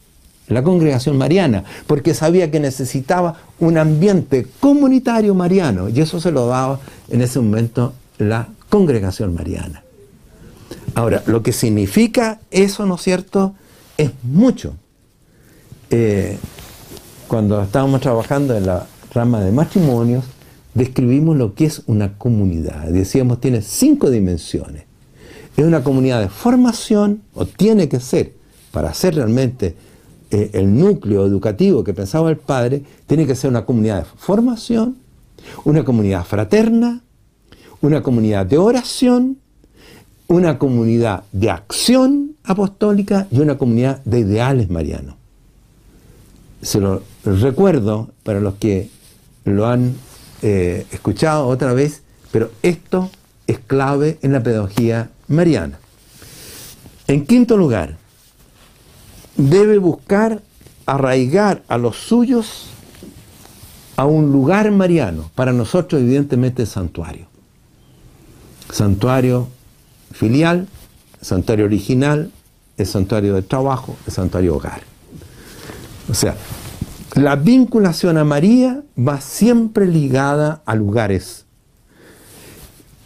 la 0.48 0.64
congregación 0.64 1.18
mariana, 1.18 1.66
porque 1.86 2.14
sabía 2.14 2.50
que 2.50 2.62
necesitaba 2.62 3.42
un 3.60 3.78
ambiente 3.78 4.48
comunitario 4.62 5.36
mariano, 5.36 5.90
y 5.90 6.00
eso 6.00 6.22
se 6.22 6.32
lo 6.32 6.48
daba 6.48 6.80
en 7.10 7.22
ese 7.22 7.42
momento 7.42 7.92
la 8.20 8.48
congregación 8.70 9.36
mariana. 9.36 9.84
Ahora, 10.96 11.24
lo 11.26 11.44
que 11.44 11.52
significa 11.52 12.40
eso, 12.52 12.86
¿no 12.86 12.96
es 12.96 13.02
cierto?, 13.02 13.54
es 13.98 14.12
mucho. 14.24 14.76
Eh, 15.90 16.38
cuando 17.28 17.62
estábamos 17.62 18.00
trabajando 18.00 18.56
en 18.56 18.66
la 18.66 18.88
rama 19.18 19.42
de 19.42 19.52
matrimonios, 19.52 20.26
describimos 20.76 21.36
lo 21.36 21.56
que 21.56 21.66
es 21.66 21.82
una 21.88 22.20
comunidad. 22.20 22.86
Decíamos, 22.90 23.42
tiene 23.42 23.64
cinco 23.64 24.12
dimensiones. 24.12 24.84
Es 25.58 25.66
una 25.66 25.84
comunidad 25.84 26.22
de 26.22 26.30
formación, 26.30 27.24
o 27.34 27.48
tiene 27.48 27.90
que 27.90 28.00
ser, 28.00 28.34
para 28.72 28.94
ser 28.94 29.16
realmente 29.16 29.76
eh, 30.30 30.52
el 30.54 30.78
núcleo 30.78 31.26
educativo 31.26 31.84
que 31.84 31.96
pensaba 31.96 32.30
el 32.30 32.38
padre, 32.38 32.84
tiene 33.08 33.26
que 33.26 33.36
ser 33.36 33.50
una 33.50 33.66
comunidad 33.66 34.04
de 34.04 34.06
formación, 34.18 34.98
una 35.66 35.84
comunidad 35.84 36.24
fraterna, 36.24 37.02
una 37.82 38.04
comunidad 38.04 38.46
de 38.46 38.60
oración, 38.60 39.38
una 40.28 40.60
comunidad 40.60 41.24
de 41.32 41.50
acción 41.50 42.36
apostólica 42.44 43.28
y 43.32 43.40
una 43.40 43.58
comunidad 43.58 44.04
de 44.06 44.20
ideales 44.20 44.70
marianos. 44.70 45.16
Se 46.62 46.80
lo 46.80 47.02
recuerdo 47.24 48.10
para 48.24 48.40
los 48.42 48.56
que 48.56 48.90
lo 49.52 49.68
han 49.68 49.96
eh, 50.42 50.86
escuchado 50.92 51.48
otra 51.48 51.74
vez, 51.74 52.04
pero 52.32 52.52
esto 52.62 53.10
es 53.48 53.60
clave 53.60 54.20
en 54.22 54.34
la 54.34 54.44
pedagogía 54.44 55.10
mariana. 55.28 55.80
En 57.08 57.26
quinto 57.26 57.56
lugar, 57.58 57.98
debe 59.38 59.78
buscar 59.78 60.42
arraigar 60.86 61.64
a 61.68 61.78
los 61.78 61.96
suyos 61.98 62.68
a 63.96 64.06
un 64.06 64.32
lugar 64.32 64.70
mariano. 64.72 65.32
Para 65.34 65.54
nosotros, 65.54 66.02
evidentemente, 66.02 66.64
es 66.64 66.70
santuario. 66.70 67.28
Santuario 68.72 69.48
filial, 70.12 70.68
santuario 71.22 71.66
original, 71.66 72.32
el 72.78 72.86
santuario 72.86 73.34
de 73.34 73.42
trabajo, 73.42 73.96
el 74.06 74.14
santuario 74.14 74.56
hogar. 74.56 74.82
O 76.10 76.14
sea, 76.14 76.36
la 77.16 77.36
vinculación 77.36 78.18
a 78.18 78.24
María 78.24 78.84
va 78.98 79.22
siempre 79.22 79.88
ligada 79.88 80.62
a 80.66 80.76
lugares. 80.76 81.46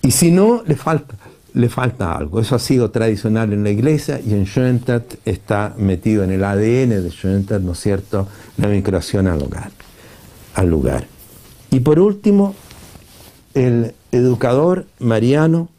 Y 0.01 0.12
si 0.12 0.32
no, 0.32 0.64
le 0.66 0.76
falta, 0.76 1.16
le 1.53 1.69
falta 1.69 2.16
algo. 2.16 2.40
Eso 2.40 2.56
ha 2.56 2.60
sido 2.60 2.92
tradicional 2.92 3.53
en 3.53 3.64
la 3.64 3.69
iglesia 3.69 4.19
y 4.19 4.34
en 4.34 4.46
Schoenstatt 4.46 5.16
está 5.26 5.76
metido 5.78 6.24
en 6.24 6.32
el 6.32 6.44
ADN 6.44 7.03
de 7.03 7.10
Schoenstatt, 7.10 7.62
¿no 7.62 7.74
es 7.74 7.80
cierto?, 7.80 8.28
la 8.58 8.67
vinculación 8.67 9.28
al 9.28 9.48
al 10.56 10.69
lugar. 10.69 11.08
Y 11.69 11.80
por 11.80 12.00
último, 12.00 12.56
el 13.53 13.94
educador 14.12 14.85
mariano 15.00 15.69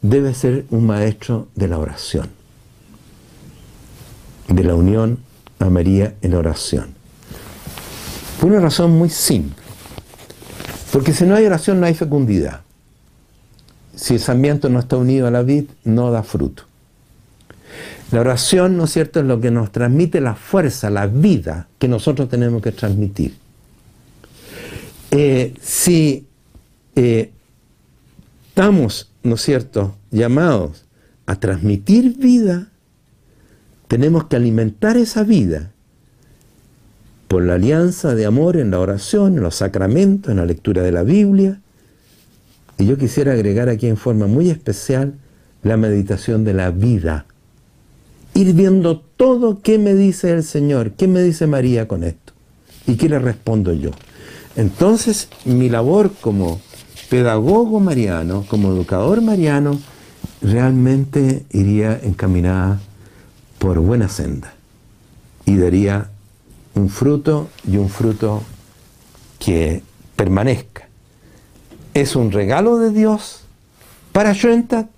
debe 0.00 0.34
ser 0.34 0.64
un 0.70 0.86
maestro 0.86 1.48
de 1.54 1.68
la 1.68 1.78
oración, 1.78 2.28
de 4.48 4.64
la 4.64 4.74
unión 4.74 5.18
a 5.60 5.70
María 5.70 6.14
en 6.22 6.34
oración. 6.34 7.01
Por 8.42 8.50
una 8.50 8.60
razón 8.60 8.90
muy 8.90 9.08
simple. 9.08 9.54
Porque 10.90 11.12
si 11.12 11.24
no 11.24 11.36
hay 11.36 11.46
oración 11.46 11.78
no 11.78 11.86
hay 11.86 11.94
fecundidad. 11.94 12.62
Si 13.94 14.14
el 14.14 14.20
sarmiento 14.20 14.68
no 14.68 14.80
está 14.80 14.96
unido 14.96 15.28
a 15.28 15.30
la 15.30 15.42
vid, 15.42 15.66
no 15.84 16.10
da 16.10 16.24
fruto. 16.24 16.64
La 18.10 18.18
oración, 18.18 18.76
¿no 18.76 18.86
es 18.86 18.90
cierto?, 18.90 19.20
es 19.20 19.26
lo 19.26 19.40
que 19.40 19.52
nos 19.52 19.70
transmite 19.70 20.20
la 20.20 20.34
fuerza, 20.34 20.90
la 20.90 21.06
vida 21.06 21.68
que 21.78 21.86
nosotros 21.86 22.28
tenemos 22.28 22.62
que 22.62 22.72
transmitir. 22.72 23.36
Eh, 25.12 25.54
si 25.62 26.26
eh, 26.96 27.30
estamos, 28.48 29.12
¿no 29.22 29.36
es 29.36 29.40
cierto?, 29.40 29.94
llamados 30.10 30.84
a 31.26 31.36
transmitir 31.36 32.18
vida, 32.18 32.72
tenemos 33.86 34.24
que 34.24 34.34
alimentar 34.34 34.96
esa 34.96 35.22
vida 35.22 35.71
por 37.32 37.42
la 37.42 37.54
alianza 37.54 38.14
de 38.14 38.26
amor 38.26 38.58
en 38.58 38.70
la 38.70 38.78
oración, 38.78 39.38
en 39.38 39.42
los 39.42 39.54
sacramentos, 39.54 40.30
en 40.30 40.36
la 40.36 40.44
lectura 40.44 40.82
de 40.82 40.92
la 40.92 41.02
Biblia. 41.02 41.62
Y 42.76 42.84
yo 42.84 42.98
quisiera 42.98 43.32
agregar 43.32 43.70
aquí 43.70 43.86
en 43.86 43.96
forma 43.96 44.26
muy 44.26 44.50
especial 44.50 45.14
la 45.62 45.78
meditación 45.78 46.44
de 46.44 46.52
la 46.52 46.70
vida. 46.70 47.24
Ir 48.34 48.52
viendo 48.52 49.00
todo 49.00 49.62
qué 49.62 49.78
me 49.78 49.94
dice 49.94 50.30
el 50.30 50.42
Señor, 50.42 50.90
qué 50.90 51.08
me 51.08 51.22
dice 51.22 51.46
María 51.46 51.88
con 51.88 52.04
esto 52.04 52.34
y 52.86 52.96
qué 52.96 53.08
le 53.08 53.18
respondo 53.18 53.72
yo. 53.72 53.92
Entonces 54.54 55.30
mi 55.46 55.70
labor 55.70 56.12
como 56.20 56.60
pedagogo 57.08 57.80
mariano, 57.80 58.44
como 58.46 58.72
educador 58.72 59.22
mariano, 59.22 59.80
realmente 60.42 61.46
iría 61.50 61.98
encaminada 62.02 62.78
por 63.58 63.80
buena 63.80 64.10
senda 64.10 64.52
y 65.46 65.56
daría 65.56 66.11
un 66.74 66.88
fruto 66.88 67.48
y 67.66 67.76
un 67.76 67.88
fruto 67.88 68.42
que 69.38 69.82
permanezca. 70.16 70.88
Es 71.94 72.16
un 72.16 72.32
regalo 72.32 72.78
de 72.78 72.90
Dios 72.90 73.40
para 74.12 74.34
Schoenstatt, 74.34 74.88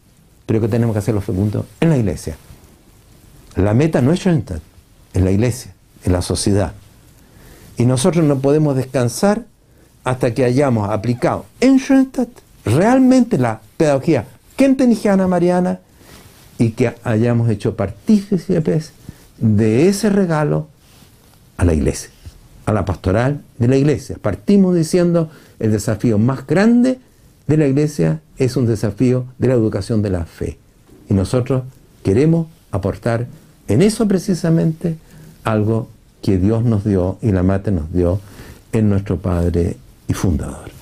pero 0.46 0.60
que 0.60 0.68
tenemos 0.68 0.94
que 0.94 0.98
hacerlo 0.98 1.20
fecundo 1.20 1.66
en 1.80 1.90
la 1.90 1.96
iglesia. 1.96 2.36
La 3.56 3.74
meta 3.74 4.00
no 4.00 4.12
es 4.12 4.20
Schoenstatt, 4.20 4.60
es 5.12 5.22
la 5.22 5.30
iglesia, 5.30 5.72
es 6.04 6.12
la 6.12 6.22
sociedad. 6.22 6.72
Y 7.76 7.86
nosotros 7.86 8.24
no 8.24 8.38
podemos 8.38 8.76
descansar 8.76 9.44
hasta 10.04 10.34
que 10.34 10.44
hayamos 10.44 10.90
aplicado 10.90 11.46
en 11.60 11.78
Schoenstatt 11.78 12.28
realmente 12.64 13.38
la 13.38 13.60
pedagogía 13.76 14.26
kentenigiana 14.56 15.26
mariana 15.26 15.80
y 16.58 16.70
que 16.70 16.94
hayamos 17.02 17.48
hecho 17.50 17.76
partícipes 17.76 18.92
de 19.38 19.88
ese 19.88 20.10
regalo 20.10 20.68
a 21.56 21.64
la 21.64 21.74
iglesia, 21.74 22.10
a 22.66 22.72
la 22.72 22.84
pastoral 22.84 23.42
de 23.58 23.68
la 23.68 23.76
iglesia. 23.76 24.16
Partimos 24.20 24.74
diciendo 24.74 25.30
el 25.58 25.72
desafío 25.72 26.18
más 26.18 26.46
grande 26.46 26.98
de 27.46 27.56
la 27.56 27.66
iglesia 27.66 28.20
es 28.38 28.56
un 28.56 28.66
desafío 28.66 29.26
de 29.38 29.48
la 29.48 29.54
educación 29.54 30.02
de 30.02 30.10
la 30.10 30.24
fe. 30.24 30.58
Y 31.08 31.14
nosotros 31.14 31.64
queremos 32.02 32.48
aportar 32.70 33.26
en 33.68 33.82
eso 33.82 34.08
precisamente 34.08 34.96
algo 35.44 35.88
que 36.22 36.38
Dios 36.38 36.64
nos 36.64 36.84
dio 36.84 37.18
y 37.22 37.32
la 37.32 37.42
Mate 37.42 37.70
nos 37.70 37.92
dio 37.92 38.20
en 38.72 38.88
nuestro 38.88 39.18
Padre 39.18 39.76
y 40.08 40.14
fundador. 40.14 40.73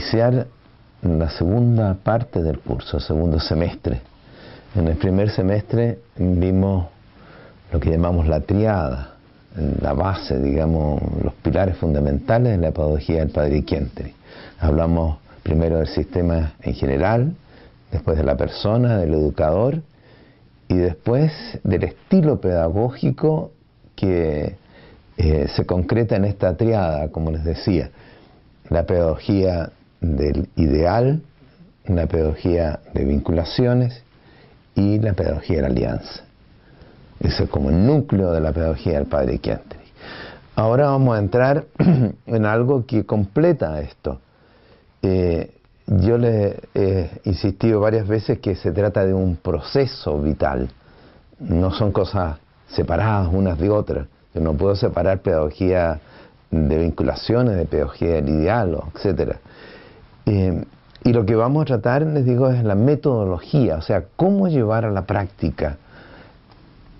Iniciar 0.00 0.46
la 1.02 1.28
segunda 1.28 1.94
parte 1.94 2.42
del 2.42 2.58
curso, 2.60 2.98
segundo 2.98 3.38
semestre. 3.38 4.00
En 4.74 4.88
el 4.88 4.96
primer 4.96 5.28
semestre 5.28 5.98
vimos 6.16 6.86
lo 7.70 7.78
que 7.78 7.90
llamamos 7.90 8.26
la 8.26 8.40
triada, 8.40 9.16
la 9.82 9.92
base, 9.92 10.40
digamos, 10.40 11.02
los 11.22 11.34
pilares 11.34 11.76
fundamentales 11.76 12.58
de 12.58 12.66
la 12.66 12.72
pedagogía 12.72 13.18
del 13.18 13.28
Padre 13.28 13.62
Quientre. 13.62 14.14
Hablamos 14.58 15.18
primero 15.42 15.76
del 15.76 15.88
sistema 15.88 16.54
en 16.62 16.72
general, 16.72 17.34
después 17.92 18.16
de 18.16 18.24
la 18.24 18.38
persona, 18.38 18.96
del 18.96 19.12
educador, 19.12 19.82
y 20.66 20.76
después 20.76 21.30
del 21.62 21.84
estilo 21.84 22.40
pedagógico 22.40 23.50
que 23.96 24.56
eh, 25.18 25.46
se 25.54 25.66
concreta 25.66 26.16
en 26.16 26.24
esta 26.24 26.56
triada, 26.56 27.08
como 27.08 27.30
les 27.30 27.44
decía 27.44 27.90
la 28.70 28.86
pedagogía 28.86 29.72
del 30.00 30.48
ideal, 30.56 31.22
la 31.86 32.06
pedagogía 32.06 32.80
de 32.94 33.04
vinculaciones 33.04 34.02
y 34.74 34.98
la 34.98 35.12
pedagogía 35.12 35.56
de 35.56 35.62
la 35.62 35.68
alianza. 35.68 36.24
Ese 37.20 37.44
es 37.44 37.50
como 37.50 37.70
el 37.70 37.86
núcleo 37.86 38.32
de 38.32 38.40
la 38.40 38.52
pedagogía 38.52 38.94
del 38.94 39.06
padre 39.06 39.38
Chiantri. 39.38 39.78
Ahora 40.54 40.86
vamos 40.86 41.16
a 41.16 41.20
entrar 41.20 41.64
en 42.26 42.46
algo 42.46 42.86
que 42.86 43.04
completa 43.04 43.80
esto, 43.80 44.20
eh, 45.02 45.50
yo 45.86 46.18
le 46.18 46.60
he 46.74 47.10
insistido 47.24 47.80
varias 47.80 48.06
veces 48.06 48.38
que 48.38 48.54
se 48.54 48.70
trata 48.70 49.04
de 49.04 49.12
un 49.12 49.36
proceso 49.36 50.20
vital, 50.20 50.70
no 51.40 51.72
son 51.72 51.90
cosas 51.90 52.38
separadas 52.68 53.28
unas 53.32 53.58
de 53.58 53.70
otras. 53.70 54.06
Yo 54.32 54.40
no 54.40 54.54
puedo 54.54 54.76
separar 54.76 55.20
pedagogía 55.20 55.98
de 56.50 56.78
vinculaciones, 56.78 57.56
de 57.56 57.64
pedagogía 57.64 58.14
del 58.14 58.28
ideal, 58.28 58.78
etc. 58.94 59.36
Eh, 60.26 60.64
y 61.02 61.12
lo 61.12 61.24
que 61.24 61.34
vamos 61.34 61.62
a 61.62 61.64
tratar, 61.66 62.02
les 62.02 62.24
digo, 62.24 62.50
es 62.50 62.62
la 62.62 62.74
metodología, 62.74 63.76
o 63.76 63.82
sea, 63.82 64.04
cómo 64.16 64.48
llevar 64.48 64.84
a 64.84 64.90
la 64.90 65.06
práctica 65.06 65.78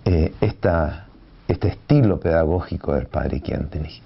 eh, 0.04 0.32
esta, 0.40 1.06
este 1.46 1.68
estilo 1.68 2.18
pedagógico 2.18 2.94
del 2.94 3.06
padre 3.06 3.40
Kiantenich. 3.40 4.02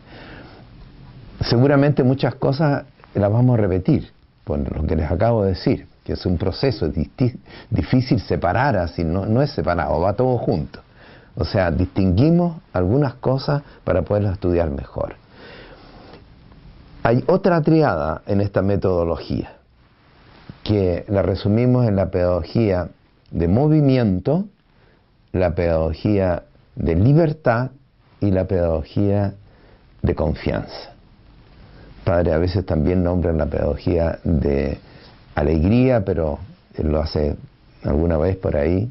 Seguramente 1.41 2.03
muchas 2.03 2.35
cosas 2.35 2.85
las 3.15 3.31
vamos 3.31 3.57
a 3.57 3.63
repetir, 3.63 4.11
por 4.43 4.59
lo 4.59 4.87
que 4.87 4.97
les 4.97 5.11
acabo 5.11 5.45
de 5.45 5.51
decir, 5.51 5.87
que 6.05 6.15
es 6.15 6.27
un 6.27 6.39
proceso 6.39 6.91
difícil 7.71 8.21
separar 8.21 8.77
así, 8.77 9.05
no, 9.05 9.27
no 9.27 9.43
es 9.43 9.51
separado, 9.51 10.01
va 10.01 10.15
todo 10.15 10.37
junto. 10.39 10.81
O 11.37 11.45
sea, 11.45 11.71
distinguimos 11.71 12.61
algunas 12.73 13.15
cosas 13.15 13.63
para 13.85 14.03
poderlas 14.03 14.35
estudiar 14.35 14.71
mejor. 14.71 15.17
Hay 17.06 17.22
otra 17.26 17.60
triada 17.60 18.22
en 18.26 18.40
esta 18.40 18.62
metodología, 18.62 19.56
que 20.62 21.04
la 21.08 21.20
resumimos 21.20 21.87
en 21.87 21.97
la 21.97 22.10
pedagogía 22.10 22.88
de 23.31 23.47
movimiento, 23.47 24.47
la 25.33 25.54
pedagogía 25.54 26.44
de 26.74 26.94
libertad 26.94 27.72
y 28.22 28.31
la 28.31 28.47
pedagogía 28.47 29.35
de 30.01 30.15
confianza. 30.15 30.94
Padre 32.04 32.33
a 32.33 32.38
veces 32.38 32.65
también 32.65 33.04
nombra 33.04 33.35
la 33.35 33.44
pedagogía 33.44 34.19
de 34.24 34.78
alegría, 35.35 36.06
pero 36.06 36.38
lo 36.78 37.03
hace 37.03 37.37
alguna 37.83 38.17
vez 38.17 38.38
por 38.38 38.56
ahí, 38.56 38.90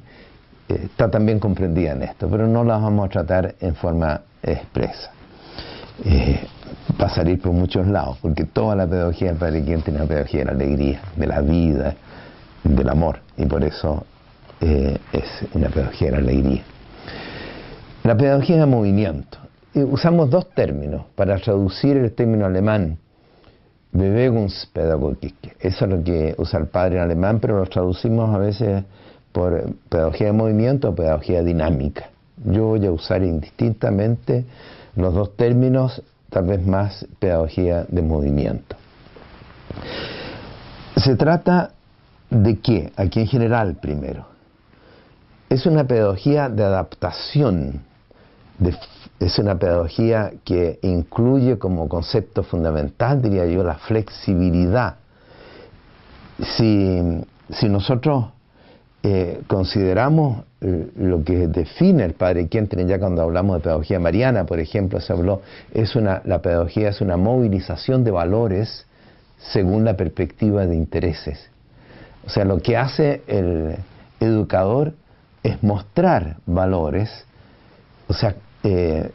eh, 0.70 0.82
está 0.84 1.10
también 1.10 1.40
comprendida 1.40 1.94
en 1.94 2.04
esto, 2.04 2.30
pero 2.30 2.46
no 2.46 2.64
la 2.64 2.78
vamos 2.78 3.08
a 3.08 3.10
tratar 3.10 3.56
en 3.60 3.74
forma 3.74 4.22
expresa. 4.44 5.10
Eh, 6.06 6.48
va 7.02 7.10
salir 7.10 7.42
por 7.42 7.52
muchos 7.52 7.88
lados, 7.88 8.18
porque 8.22 8.46
toda 8.46 8.76
la 8.76 8.88
pedagogía 8.88 9.30
del 9.30 9.38
Padre 9.38 9.64
Quien 9.64 9.82
tiene 9.82 10.00
la 10.00 10.06
pedagogía 10.06 10.40
de 10.40 10.46
la 10.46 10.52
alegría, 10.52 11.02
de 11.16 11.28
la 11.28 11.42
vida, 11.42 11.96
del 12.64 12.90
amor, 12.90 13.20
y 13.38 13.46
por 13.46 13.64
eso 13.64 14.06
eh, 14.62 14.98
es 15.12 15.26
una 15.54 15.70
pedagogía 15.70 16.08
de 16.08 16.12
la 16.14 16.18
alegría. 16.20 16.64
La 18.04 18.18
pedagogía 18.18 18.58
de 18.58 18.66
movimiento. 18.66 19.38
usamos 19.74 20.30
dos 20.30 20.50
términos 20.52 21.06
para 21.16 21.38
traducir 21.38 21.98
el 21.98 22.12
término 22.12 22.46
alemán 22.46 22.98
Bewegungspedagogik. 23.94 25.56
Eso 25.60 25.86
es 25.86 25.92
lo 25.92 26.04
que 26.04 26.34
usa 26.38 26.60
el 26.60 26.68
padre 26.68 26.96
en 26.96 27.04
alemán, 27.04 27.40
pero 27.40 27.60
lo 27.60 27.66
traducimos 27.68 28.34
a 28.34 28.40
veces 28.40 28.84
por 29.32 29.76
pedagogía 29.88 30.28
de 30.28 30.34
movimiento 30.34 30.90
o 30.90 30.96
pedagogía 30.96 31.44
dinámica. 31.44 32.10
Yo 32.44 32.66
voy 32.66 32.86
a 32.86 32.92
usar 32.92 33.24
indistintamente 33.24 34.46
los 34.96 35.14
dos 35.14 35.36
términos, 35.36 36.02
tal 36.34 36.46
vez 36.46 36.66
más 36.66 37.06
pedagogía 37.20 37.86
de 37.88 38.02
movimiento. 38.02 38.76
Se 40.98 41.16
trata 41.16 41.72
de 42.30 42.60
qué? 42.60 42.92
Aquí 42.96 43.20
en 43.20 43.28
general 43.28 43.76
primero. 43.76 44.26
Es 45.50 45.66
una 45.66 45.86
pedagogía 45.86 46.50
de 46.50 46.64
adaptación 46.64 47.82
es 49.20 49.40
una 49.40 49.58
pedagogía 49.58 50.34
que 50.44 50.80
incluye 50.82 51.58
como 51.58 51.88
concepto 51.88 52.44
fundamental, 52.44 53.22
diría 53.22 53.46
yo, 53.46 53.64
la 53.64 53.76
flexibilidad. 53.76 54.98
Si, 56.40 57.02
nosotros 57.70 58.26
eh, 59.04 59.42
consideramos 59.48 60.44
lo 60.64 61.24
que 61.24 61.48
define 61.48 62.06
el 62.06 62.14
padre 62.14 62.48
Quenten, 62.48 62.88
ya 62.88 62.98
cuando 62.98 63.22
hablamos 63.22 63.58
de 63.58 63.64
pedagogía 63.64 64.00
mariana, 64.00 64.46
por 64.46 64.60
ejemplo, 64.60 65.02
se 65.02 65.12
habló, 65.12 65.42
es 65.74 65.96
una, 65.96 66.22
la 66.26 66.42
pedagogía 66.42 66.90
es 66.90 67.02
una 67.02 67.18
movilización 67.18 68.04
de 68.04 68.12
valores 68.12 68.86
según 69.52 69.84
la 69.84 69.98
perspectiva 69.98 70.66
de 70.66 70.76
intereses. 70.76 71.50
O 72.26 72.30
sea, 72.30 72.46
lo 72.46 72.60
que 72.60 72.78
hace 72.78 73.24
el 73.28 73.76
educador 74.22 74.94
es 75.44 75.62
mostrar 75.62 76.38
valores, 76.46 77.26
o 78.08 78.14
sea, 78.14 78.36
eh, 78.64 79.12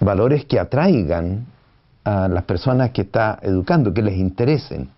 valores 0.00 0.44
que 0.44 0.58
atraigan 0.58 1.46
a 2.04 2.28
las 2.28 2.44
personas 2.44 2.90
que 2.90 3.02
está 3.02 3.38
educando, 3.42 3.94
que 3.94 4.02
les 4.02 4.16
interesen. 4.16 4.90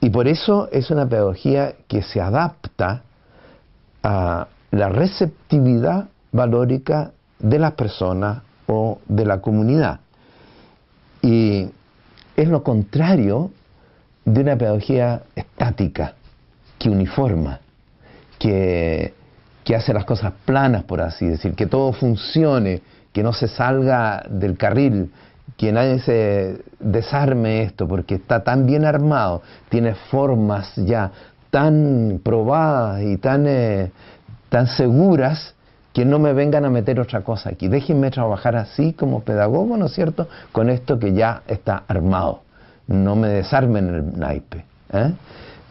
Y 0.00 0.10
por 0.10 0.28
eso 0.28 0.68
es 0.72 0.90
una 0.90 1.08
pedagogía 1.08 1.74
que 1.88 2.02
se 2.02 2.20
adapta 2.20 3.02
a 4.02 4.48
la 4.70 4.88
receptividad 4.88 6.08
valórica 6.32 7.12
de 7.38 7.58
las 7.58 7.72
personas 7.72 8.42
o 8.66 8.98
de 9.06 9.26
la 9.26 9.40
comunidad. 9.40 10.00
Y 11.20 11.68
es 12.36 12.48
lo 12.48 12.62
contrario 12.62 13.50
de 14.24 14.40
una 14.40 14.56
pedagogía 14.56 15.22
estática, 15.36 16.14
que 16.78 16.88
uniforma, 16.88 17.60
que 18.38 19.14
que 19.64 19.76
hace 19.76 19.92
las 19.92 20.04
cosas 20.04 20.32
planas, 20.44 20.84
por 20.84 21.00
así 21.00 21.26
decir, 21.26 21.54
que 21.54 21.66
todo 21.66 21.92
funcione, 21.92 22.82
que 23.12 23.22
no 23.22 23.32
se 23.32 23.48
salga 23.48 24.24
del 24.28 24.56
carril, 24.56 25.12
que 25.56 25.72
nadie 25.72 26.00
se 26.00 26.58
desarme 26.80 27.62
esto, 27.62 27.86
porque 27.86 28.16
está 28.16 28.42
tan 28.42 28.66
bien 28.66 28.84
armado, 28.84 29.42
tiene 29.68 29.94
formas 29.94 30.74
ya 30.76 31.12
tan 31.52 32.20
probadas 32.24 33.02
y 33.02 33.18
tan, 33.18 33.46
eh, 33.46 33.92
tan 34.48 34.66
seguras 34.68 35.54
que 35.92 36.06
no 36.06 36.18
me 36.18 36.32
vengan 36.32 36.64
a 36.64 36.70
meter 36.70 36.98
otra 36.98 37.20
cosa 37.20 37.50
aquí. 37.50 37.68
Déjenme 37.68 38.10
trabajar 38.10 38.56
así 38.56 38.94
como 38.94 39.20
pedagogo, 39.20 39.76
¿no 39.76 39.84
es 39.84 39.92
cierto?, 39.92 40.28
con 40.50 40.70
esto 40.70 40.98
que 40.98 41.12
ya 41.12 41.42
está 41.46 41.82
armado. 41.86 42.40
No 42.86 43.16
me 43.16 43.28
desarmen 43.28 43.94
el 43.94 44.18
naipe. 44.18 44.64
¿eh? 44.94 45.12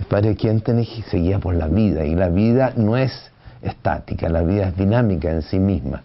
Padre 0.08 0.36
Quien 0.36 0.62
seguía 1.10 1.40
por 1.40 1.56
la 1.56 1.68
vida 1.68 2.06
y 2.06 2.14
la 2.14 2.30
vida 2.30 2.74
no 2.76 2.96
es 2.96 3.32
estática, 3.64 4.30
la 4.30 4.44
vida 4.44 4.68
es 4.68 4.78
dinámica 4.78 5.32
en 5.32 5.42
sí 5.42 5.58
misma. 5.58 6.04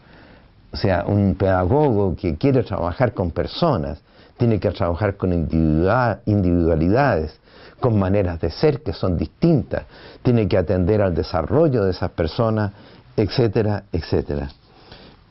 O 0.72 0.78
sea, 0.78 1.04
un 1.06 1.34
pedagogo 1.34 2.16
que 2.16 2.36
quiere 2.36 2.62
trabajar 2.62 3.12
con 3.12 3.30
personas 3.30 4.00
tiene 4.38 4.58
que 4.58 4.70
trabajar 4.70 5.16
con 5.16 5.34
individualidades, 5.34 7.38
con 7.80 7.98
maneras 7.98 8.40
de 8.40 8.50
ser 8.50 8.82
que 8.82 8.92
son 8.92 9.16
distintas, 9.16 9.84
tiene 10.22 10.48
que 10.48 10.56
atender 10.56 11.02
al 11.02 11.14
desarrollo 11.14 11.84
de 11.84 11.90
esas 11.90 12.10
personas, 12.10 12.72
etcétera, 13.16 13.84
etcétera. 13.92 14.48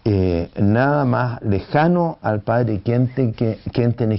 Eh, 0.04 0.52
nada 0.58 1.04
más 1.06 1.42
lejano 1.42 2.20
al 2.22 2.42
Padre 2.42 2.82
Quenten 2.82 3.34
que, 3.34 3.60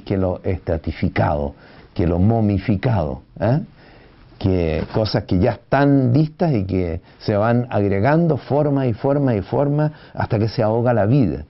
que 0.04 0.16
lo 0.16 0.40
estratificado, 0.42 1.54
que 1.94 2.06
lo 2.06 2.18
momificado. 2.18 3.22
¿eh? 3.38 3.60
que 4.38 4.84
cosas 4.92 5.24
que 5.24 5.38
ya 5.38 5.52
están 5.52 6.12
vistas 6.12 6.52
y 6.52 6.64
que 6.64 7.00
se 7.18 7.36
van 7.36 7.66
agregando 7.70 8.36
forma 8.36 8.86
y 8.86 8.92
forma 8.92 9.34
y 9.34 9.42
forma 9.42 9.92
hasta 10.14 10.38
que 10.38 10.48
se 10.48 10.62
ahoga 10.62 10.92
la 10.92 11.06
vida. 11.06 11.44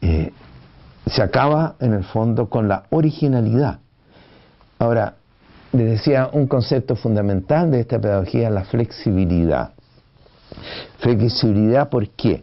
Eh, 0.00 0.32
se 1.06 1.22
acaba 1.22 1.76
en 1.80 1.94
el 1.94 2.04
fondo 2.04 2.50
con 2.50 2.68
la 2.68 2.84
originalidad. 2.90 3.78
Ahora, 4.78 5.14
les 5.72 5.90
decía 5.90 6.30
un 6.32 6.46
concepto 6.46 6.96
fundamental 6.96 7.70
de 7.70 7.80
esta 7.80 8.00
pedagogía, 8.00 8.50
la 8.50 8.64
flexibilidad. 8.64 9.70
Flexibilidad, 10.98 11.88
¿por 11.88 12.08
qué? 12.10 12.42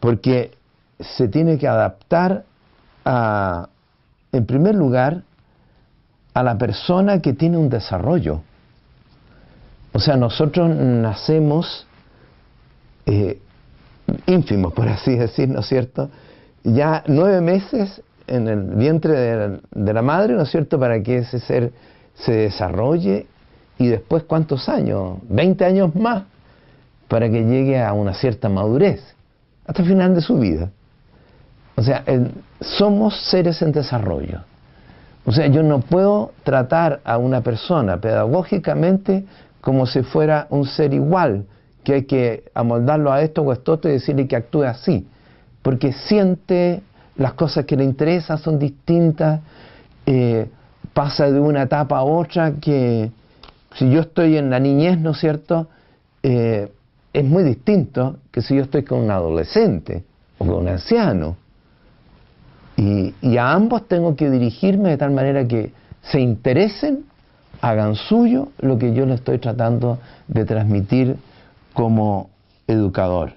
Porque 0.00 0.52
se 0.98 1.28
tiene 1.28 1.58
que 1.58 1.68
adaptar 1.68 2.44
a, 3.04 3.68
en 4.32 4.46
primer 4.46 4.74
lugar, 4.74 5.22
a 6.34 6.42
la 6.42 6.58
persona 6.58 7.20
que 7.20 7.32
tiene 7.32 7.56
un 7.56 7.68
desarrollo 7.68 8.42
o 9.92 9.98
sea, 9.98 10.16
nosotros 10.16 10.68
nacemos 10.70 11.86
eh, 13.06 13.40
ínfimos, 14.26 14.72
por 14.72 14.88
así 14.88 15.16
decir, 15.16 15.48
¿no 15.48 15.60
es 15.60 15.66
cierto? 15.66 16.10
Ya 16.62 17.02
nueve 17.06 17.40
meses 17.40 18.02
en 18.26 18.46
el 18.46 18.62
vientre 18.62 19.60
de 19.70 19.92
la, 19.92 20.02
madre, 20.02 20.34
¿no 20.34 20.42
es 20.42 20.50
cierto?, 20.50 20.78
para 20.78 21.02
que 21.02 21.18
ese 21.18 21.40
ser 21.40 21.72
se 22.24 22.32
desarrolle 22.32 23.26
y 23.78 23.88
después 23.88 24.24
cuántos 24.24 24.68
años, 24.68 25.18
20 25.28 25.64
años 25.64 25.94
más, 25.94 26.24
para 27.08 27.28
que 27.28 27.44
llegue 27.44 27.82
a 27.82 27.92
una 27.92 28.14
cierta 28.14 28.48
madurez, 28.48 29.02
hasta 29.66 29.82
el 29.82 29.88
final 29.88 30.14
de 30.14 30.20
su 30.20 30.38
vida. 30.38 30.70
O 31.76 31.82
sea, 31.82 32.04
somos 32.60 33.16
seres 33.30 33.62
en 33.62 33.72
desarrollo. 33.72 34.42
O 35.24 35.32
sea, 35.32 35.46
yo 35.46 35.62
no 35.62 35.80
puedo 35.80 36.32
tratar 36.44 37.00
a 37.04 37.18
una 37.18 37.40
persona 37.40 38.00
pedagógicamente 38.00 39.24
como 39.60 39.86
si 39.86 40.02
fuera 40.02 40.46
un 40.50 40.66
ser 40.66 40.94
igual, 40.94 41.46
que 41.84 41.94
hay 41.94 42.04
que 42.04 42.44
amoldarlo 42.54 43.12
a 43.12 43.22
esto 43.22 43.42
o 43.42 43.52
esto 43.52 43.78
y 43.84 43.92
decirle 43.92 44.28
que 44.28 44.36
actúe 44.36 44.64
así, 44.64 45.06
porque 45.62 45.92
siente 45.92 46.82
las 47.16 47.34
cosas 47.34 47.64
que 47.64 47.76
le 47.76 47.84
interesan 47.84 48.38
son 48.38 48.58
distintas, 48.58 49.40
eh, 50.06 50.48
pasa 50.92 51.30
de 51.30 51.40
una 51.40 51.62
etapa 51.62 51.98
a 51.98 52.02
otra 52.02 52.54
que 52.60 53.10
si 53.74 53.90
yo 53.90 54.00
estoy 54.00 54.36
en 54.36 54.50
la 54.50 54.58
niñez, 54.58 54.98
¿no 54.98 55.10
es 55.10 55.18
cierto? 55.18 55.68
Eh, 56.22 56.72
es 57.12 57.24
muy 57.24 57.42
distinto 57.42 58.18
que 58.30 58.42
si 58.42 58.56
yo 58.56 58.62
estoy 58.62 58.84
con 58.84 59.00
un 59.00 59.10
adolescente 59.10 60.04
o 60.38 60.46
con 60.46 60.56
un 60.56 60.68
anciano. 60.68 61.36
Y, 62.76 63.14
y, 63.20 63.36
a 63.36 63.52
ambos 63.52 63.86
tengo 63.88 64.16
que 64.16 64.30
dirigirme 64.30 64.90
de 64.90 64.96
tal 64.96 65.10
manera 65.10 65.46
que 65.46 65.72
se 66.02 66.20
interesen, 66.20 67.04
hagan 67.60 67.94
suyo 67.94 68.48
lo 68.58 68.78
que 68.78 68.94
yo 68.94 69.04
les 69.06 69.16
estoy 69.16 69.38
tratando 69.38 69.98
de 70.28 70.44
transmitir 70.44 71.16
como 71.74 72.30
educador. 72.66 73.34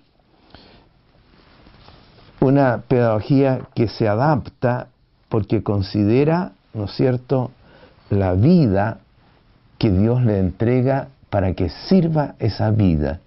Una 2.39 2.83
pedagogía 2.87 3.61
que 3.73 3.87
se 3.87 4.07
adapta 4.07 4.87
porque 5.29 5.63
considera, 5.63 6.51
¿no 6.73 6.85
es 6.85 6.91
cierto?, 6.91 7.51
la 8.09 8.33
vida 8.33 8.99
que 9.77 9.89
Dios 9.89 10.23
le 10.23 10.39
entrega 10.39 11.07
para 11.29 11.53
que 11.53 11.69
sirva 11.69 12.35
esa 12.39 12.69
vida. 12.71 13.19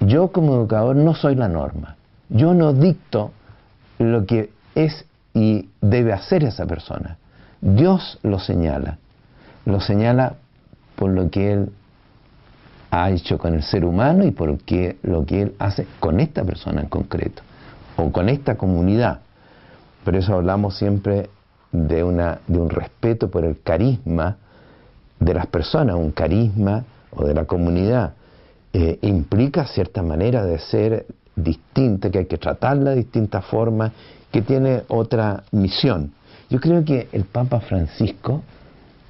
Yo 0.00 0.32
como 0.32 0.54
educador 0.54 0.96
no 0.96 1.14
soy 1.14 1.34
la 1.34 1.48
norma. 1.48 1.96
Yo 2.28 2.54
no 2.54 2.72
dicto 2.72 3.32
lo 3.98 4.26
que 4.26 4.50
es 4.74 5.04
y 5.34 5.68
debe 5.80 6.12
hacer 6.12 6.44
esa 6.44 6.66
persona. 6.66 7.16
Dios 7.60 8.18
lo 8.22 8.38
señala. 8.38 8.98
Lo 9.64 9.80
señala 9.80 10.34
por 10.96 11.10
lo 11.10 11.30
que 11.30 11.52
Él 11.52 11.72
ha 12.90 13.10
hecho 13.10 13.38
con 13.38 13.54
el 13.54 13.62
ser 13.62 13.84
humano 13.84 14.24
y 14.24 14.30
por 14.32 14.48
lo 14.48 14.58
que 15.26 15.42
Él 15.42 15.54
hace 15.58 15.86
con 15.98 16.20
esta 16.20 16.44
persona 16.44 16.82
en 16.82 16.88
concreto 16.88 17.42
o 17.96 18.10
con 18.10 18.28
esta 18.28 18.56
comunidad. 18.56 19.20
Por 20.04 20.16
eso 20.16 20.34
hablamos 20.34 20.76
siempre 20.76 21.30
de, 21.72 22.02
una, 22.02 22.40
de 22.46 22.58
un 22.58 22.70
respeto 22.70 23.30
por 23.30 23.44
el 23.44 23.60
carisma 23.62 24.36
de 25.18 25.34
las 25.34 25.46
personas, 25.46 25.96
un 25.96 26.10
carisma 26.10 26.84
o 27.10 27.24
de 27.24 27.34
la 27.34 27.44
comunidad. 27.44 28.14
Eh, 28.72 28.98
implica 29.02 29.66
cierta 29.66 30.02
manera 30.02 30.44
de 30.44 30.58
ser 30.58 31.06
distinta, 31.36 32.10
que 32.10 32.18
hay 32.18 32.26
que 32.26 32.38
tratarla 32.38 32.90
de 32.90 32.96
distinta 32.96 33.40
forma, 33.42 33.92
que 34.30 34.42
tiene 34.42 34.82
otra 34.88 35.44
misión. 35.52 36.12
Yo 36.48 36.60
creo 36.60 36.84
que 36.84 37.08
el 37.12 37.24
Papa 37.24 37.60
Francisco 37.60 38.42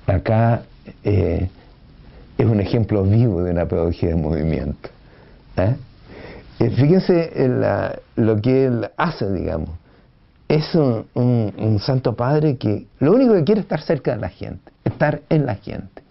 acá 0.06 0.62
eh, 1.04 1.48
es 2.36 2.46
un 2.46 2.60
ejemplo 2.60 3.02
vivo 3.02 3.42
de 3.42 3.52
una 3.52 3.66
pedagogía 3.66 4.10
de 4.10 4.16
movimiento. 4.16 4.88
¿eh? 5.56 5.76
fíjense 6.58 7.32
lo 8.16 8.40
que 8.40 8.66
él 8.66 8.90
hace, 8.96 9.30
digamos. 9.30 9.70
Es 10.50 10.74
un, 10.74 11.78
santo 11.78 12.16
padre 12.16 12.56
que 12.56 12.88
lo 12.98 13.12
único 13.12 13.34
que 13.34 13.44
quiere 13.44 13.60
es 13.60 13.66
estar 13.66 13.82
cerca 13.82 14.10
de 14.10 14.20
la 14.20 14.30
gente, 14.30 14.72
estar 14.84 15.22
en 15.28 15.46
la 15.46 15.54
gente 15.54 16.02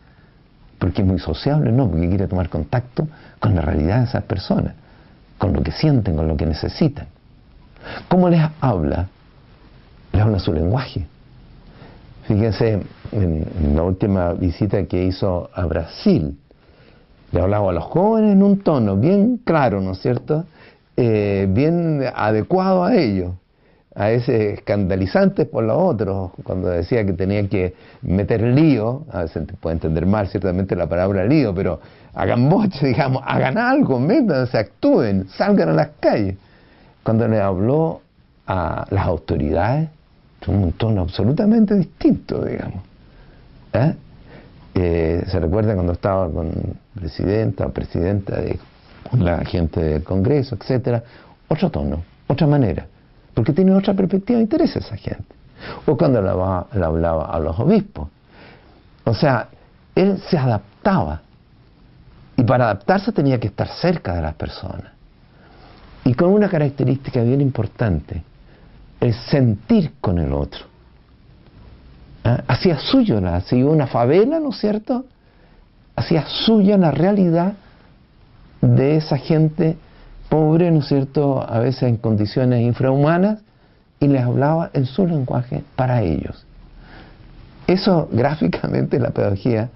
porque 0.77 1.01
es 1.01 1.07
muy 1.09 1.19
sociable, 1.19 1.73
no, 1.73 1.89
porque 1.89 2.07
quiere 2.07 2.25
tomar 2.25 2.47
contacto 2.47 3.05
con 3.41 3.53
la 3.53 3.59
realidad 3.61 3.99
de 3.99 4.05
esas 4.05 4.23
personas, 4.23 4.75
con 5.37 5.51
lo 5.51 5.61
que 5.61 5.73
sienten, 5.73 6.15
con 6.15 6.25
lo 6.25 6.37
que 6.37 6.45
necesitan. 6.45 7.07
¿Cómo 8.07 8.29
les 8.29 8.41
habla? 8.61 9.09
Les 10.13 10.21
habla 10.21 10.39
su 10.39 10.53
lenguaje. 10.53 11.05
Fíjense, 12.23 12.81
en, 13.11 13.75
la 13.75 13.83
última 13.83 14.31
visita 14.35 14.85
que 14.85 15.03
hizo 15.03 15.49
a 15.53 15.65
Brasil, 15.65 16.39
le 17.33 17.41
hablaba 17.41 17.71
a 17.71 17.73
los 17.73 17.83
jóvenes 17.83 18.31
en 18.31 18.41
un 18.41 18.59
tono 18.59 18.95
bien 18.95 19.41
claro, 19.43 19.81
¿no 19.81 19.91
es 19.91 19.99
cierto? 19.99 20.45
Eh, 20.95 21.45
bien 21.49 22.05
adecuado 22.15 22.85
a 22.85 22.95
ellos 22.95 23.33
a 23.95 24.07
veces 24.07 24.59
escandalizantes 24.59 25.47
por 25.47 25.63
los 25.63 25.77
otros, 25.77 26.31
cuando 26.43 26.69
decía 26.69 27.05
que 27.05 27.13
tenía 27.13 27.47
que 27.49 27.73
meter 28.01 28.41
lío, 28.41 29.05
a 29.11 29.23
veces 29.23 29.47
puede 29.59 29.75
entender 29.75 30.05
mal 30.05 30.27
ciertamente 30.27 30.75
la 30.75 30.87
palabra 30.87 31.25
lío, 31.25 31.53
pero 31.55 31.79
hagan 32.13 32.49
boche, 32.49 32.87
digamos, 32.87 33.23
hagan 33.25 33.57
algo, 33.57 33.99
métanse, 33.99 34.57
actúen, 34.57 35.27
salgan 35.29 35.69
a 35.69 35.73
las 35.73 35.89
calles. 35.99 36.37
Cuando 37.03 37.27
le 37.27 37.39
habló 37.39 38.01
a 38.45 38.85
las 38.91 39.05
autoridades, 39.05 39.89
tuvo 40.39 40.57
un 40.57 40.71
tono 40.73 41.01
absolutamente 41.01 41.75
distinto, 41.75 42.45
digamos. 42.45 42.83
¿Eh? 43.73 43.93
Eh, 44.75 45.23
se 45.27 45.39
recuerda 45.39 45.73
cuando 45.73 45.93
estaba 45.93 46.29
con 46.29 46.51
presidenta 46.93 47.65
o 47.65 47.71
presidenta 47.71 48.39
de 48.39 48.59
la 49.17 49.43
gente 49.43 49.81
del 49.81 50.03
Congreso, 50.03 50.55
etcétera, 50.55 51.03
otro 51.47 51.71
tono, 51.71 52.03
otra 52.27 52.45
manera 52.45 52.85
porque 53.39 53.53
tiene 53.53 53.71
otra 53.71 53.93
perspectiva 53.93 54.35
de 54.35 54.43
interés 54.43 54.75
esa 54.75 54.97
gente. 54.97 55.33
O 55.85 55.95
cuando 55.95 56.21
le, 56.21 56.27
hablaba 56.83 57.23
a 57.27 57.39
los 57.39 57.57
obispos. 57.57 58.09
O 59.05 59.13
sea, 59.13 59.47
él 59.95 60.21
se 60.29 60.37
adaptaba. 60.37 61.21
Y 62.35 62.43
para 62.43 62.65
adaptarse 62.65 63.13
tenía 63.13 63.39
que 63.39 63.47
estar 63.47 63.69
cerca 63.69 64.13
de 64.13 64.23
las 64.23 64.35
personas. 64.35 64.91
Y 66.03 66.15
con 66.15 66.31
una 66.31 66.49
característica 66.49 67.23
bien 67.23 67.39
importante, 67.39 68.23
el 68.99 69.13
sentir 69.13 69.93
con 70.01 70.19
el 70.19 70.33
otro. 70.33 70.65
¿Ah? 72.25 72.43
Hacía 72.45 72.77
suyo, 72.77 73.21
la, 73.21 73.39
si 73.39 73.63
una 73.63 73.87
favela, 73.87 74.41
¿no 74.41 74.49
es 74.49 74.57
cierto? 74.57 75.05
Hacía 75.95 76.25
suya 76.27 76.77
la 76.77 76.91
realidad 76.91 77.53
de 78.59 78.97
esa 78.97 79.15
gente 79.15 79.77
pobre, 80.29 80.71
¿no 80.71 80.79
es 80.79 80.87
cierto?, 80.87 81.45
a 81.47 81.59
veces 81.59 81.83
en 81.83 81.97
condiciones 81.97 82.61
infrahumanas, 82.61 83.39
y 83.99 84.07
les 84.07 84.23
hablaba 84.23 84.69
en 84.73 84.85
su 84.85 85.05
lenguaje 85.05 85.63
para 85.75 86.01
ellos. 86.01 86.45
Eso 87.67 88.07
gráficamente 88.11 88.97
es 88.97 89.01
la 89.01 89.11
pedagogía 89.11 89.69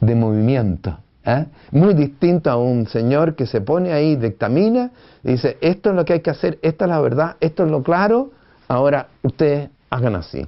de 0.00 0.14
movimiento. 0.14 0.96
¿eh? 1.24 1.46
Muy 1.72 1.94
distinto 1.94 2.50
a 2.50 2.56
un 2.56 2.86
señor 2.86 3.34
que 3.34 3.46
se 3.46 3.60
pone 3.60 3.92
ahí, 3.92 4.16
dictamina, 4.16 4.90
y 5.22 5.32
dice, 5.32 5.58
esto 5.60 5.90
es 5.90 5.96
lo 5.96 6.04
que 6.04 6.14
hay 6.14 6.20
que 6.20 6.30
hacer, 6.30 6.58
esta 6.62 6.84
es 6.84 6.90
la 6.90 7.00
verdad, 7.00 7.36
esto 7.40 7.64
es 7.64 7.70
lo 7.70 7.82
claro, 7.82 8.30
ahora 8.68 9.08
ustedes 9.22 9.68
hagan 9.90 10.16
así. 10.16 10.46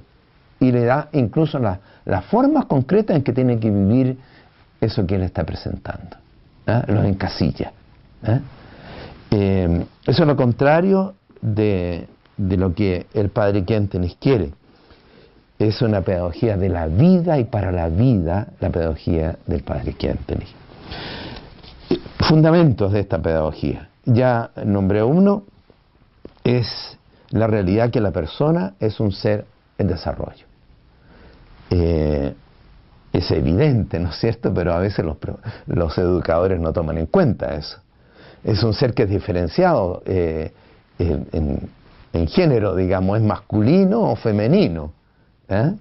Y 0.59 0.71
le 0.71 0.83
da 0.83 1.09
incluso 1.13 1.59
las 1.59 1.79
la 2.09 2.21
formas 2.21 2.65
concretas 2.65 3.15
en 3.15 3.23
que 3.23 3.31
tiene 3.33 3.59
que 3.59 3.69
vivir 3.69 4.17
eso 4.81 5.05
que 5.05 5.15
él 5.15 5.23
está 5.23 5.43
presentando. 5.43 6.17
¿eh? 6.65 6.81
Los 6.87 7.05
encasilla. 7.05 7.71
¿eh? 8.23 8.39
Eh, 9.31 9.85
eso 10.05 10.23
es 10.23 10.27
lo 10.27 10.35
contrario 10.35 11.13
de, 11.41 12.07
lo 12.37 12.73
que 12.73 13.05
el 13.13 13.29
padre 13.29 13.63
Quentenis 13.63 14.17
quiere. 14.19 14.51
Es 15.57 15.81
una 15.81 16.01
pedagogía 16.01 16.57
de 16.57 16.69
la 16.69 16.87
vida 16.87 17.37
y 17.37 17.43
para 17.43 17.71
la 17.71 17.89
vida, 17.89 18.47
la 18.59 18.69
pedagogía 18.69 19.37
del 19.45 19.61
padre 19.63 19.93
Quentenis. 19.93 20.49
Fundamentos 22.27 22.91
de 22.93 23.01
esta 23.01 23.21
pedagogía. 23.21 23.89
Ya 24.05 24.51
nombré 24.65 25.03
uno, 25.03 25.43
es 26.43 26.97
la 27.31 27.47
realidad 27.47 27.91
que 27.91 27.99
la 27.99 28.11
persona 28.11 28.73
es 28.79 28.99
un 28.99 29.11
ser 29.11 29.45
en 29.77 29.87
desarrollo. 29.87 30.45
Eh, 31.69 32.33
es 33.11 33.31
evidente, 33.31 33.99
¿no 33.99 34.09
es 34.09 34.15
cierto? 34.15 34.53
Pero 34.53 34.73
a 34.73 34.79
veces 34.79 35.03
los, 35.03 35.17
los 35.67 35.97
educadores 35.97 36.59
no 36.59 36.73
toman 36.73 36.97
en 36.97 37.05
cuenta 37.05 37.53
eso 37.55 37.79
es 38.43 38.63
un 38.63 38.73
ser 38.73 38.93
que 38.93 39.03
es 39.03 39.09
diferenciado 39.09 40.01
eh, 40.05 40.51
en, 40.97 42.27
género, 42.27 42.75
digamos, 42.75 43.17
es 43.17 43.23
masculino 43.23 44.01
o 44.01 44.15
femenino. 44.15 44.91
¿eh? 45.47 45.73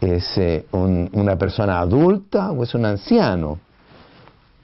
Es 0.00 0.36
eh, 0.38 0.66
una 0.72 1.36
persona 1.36 1.80
adulta 1.80 2.52
o 2.52 2.62
es 2.62 2.74
un 2.74 2.84
anciano. 2.84 3.58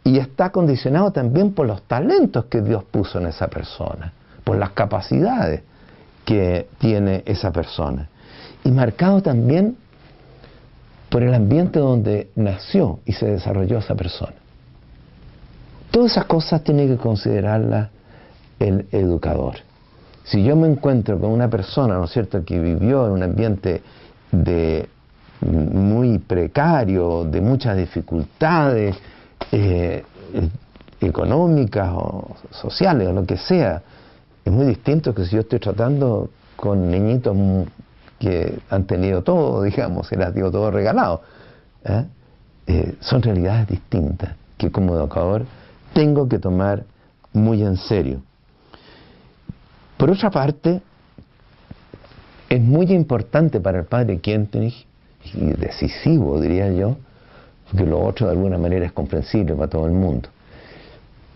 Y 0.05 0.19
está 0.19 0.51
condicionado 0.51 1.13
también 1.13 1.53
por 1.53 1.67
los 1.67 1.83
talentos 1.83 2.47
que 2.47 2.61
Dios 2.61 2.85
puso 2.85 3.19
en 3.19 3.27
esa 3.27 3.49
persona, 3.49 4.13
por 4.43 4.57
las 4.57 4.71
capacidades 4.71 5.63
que 6.25 6.69
tiene 6.79 7.23
esa 7.25 7.53
persona. 7.53 8.09
Y 8.65 8.71
marcado 8.71 9.23
también 9.23 9.77
por 11.09 11.23
el 11.23 11.35
ambiente 11.35 11.79
donde 11.79 12.31
nació 12.35 13.01
y 13.05 13.13
se 13.13 13.27
desarrolló 13.27 13.79
esa 13.79 13.95
persona. 13.95 14.42
Todas 15.93 16.13
esas 16.13 16.25
cosas 16.25 16.65
tiene 16.65 16.87
que 16.87 16.97
considerarlas 16.97 17.91
el 18.59 18.87
educador. 18.93 19.57
Si 20.25 20.43
yo 20.43 20.57
me 20.57 20.67
encuentro 20.67 21.21
con 21.21 21.31
una 21.31 21.51
persona, 21.51 21.99
¿no 21.99 22.05
es 22.05 22.11
cierto?, 22.11 22.43
que 22.45 22.59
vivió 22.59 23.07
en 23.07 23.13
un 23.13 23.23
ambiente 23.23 23.83
de 24.31 24.89
muy 25.43 26.19
precario, 26.19 27.25
de 27.25 27.43
muchas 27.43 27.77
dificultades 27.77 28.97
eh, 29.51 30.03
económicas 30.99 31.91
o 31.95 32.37
sociales 32.51 33.09
o 33.09 33.13
lo 33.13 33.27
que 33.27 33.37
sea, 33.37 33.83
es 34.43 34.53
muy 34.53 34.65
distinto 34.65 35.15
que 35.15 35.27
si 35.27 35.35
yo 35.35 35.43
estoy 35.43 35.59
tratando 35.59 36.31
con 36.57 36.91
niñitos 36.91 37.37
que 38.19 38.61
han 38.71 38.85
tenido 38.85 39.23
todo, 39.23 39.63
digamos, 39.65 40.07
se 40.09 40.17
las 40.17 40.35
digo 40.35 40.51
todo 40.51 40.71
regalado. 40.71 41.21
¿eh? 41.85 42.07
Eh, 42.67 42.95
son 43.01 43.21
realidades 43.21 43.69
distintas 43.69 44.37
que 44.57 44.71
como 44.71 44.95
educador 44.95 45.45
tengo 45.93 46.29
que 46.29 46.39
tomar 46.39 46.85
muy 47.33 47.63
en 47.63 47.77
serio. 47.77 48.23
Por 49.97 50.11
otra 50.11 50.31
parte, 50.31 50.83
es 52.49 52.61
muy 52.61 52.93
importante 52.93 53.61
para 53.61 53.79
el 53.79 53.85
padre 53.85 54.19
Kentenich 54.19 54.87
y 55.35 55.45
decisivo, 55.53 56.41
diría 56.41 56.71
yo, 56.73 56.97
porque 57.71 57.87
lo 57.87 58.05
otro 58.05 58.27
de 58.27 58.33
alguna 58.33 58.59
manera 58.59 58.85
es 58.85 58.93
comprensible 58.93 59.55
para 59.55 59.69
todo 59.69 59.87
el 59.87 59.93
mundo, 59.93 60.29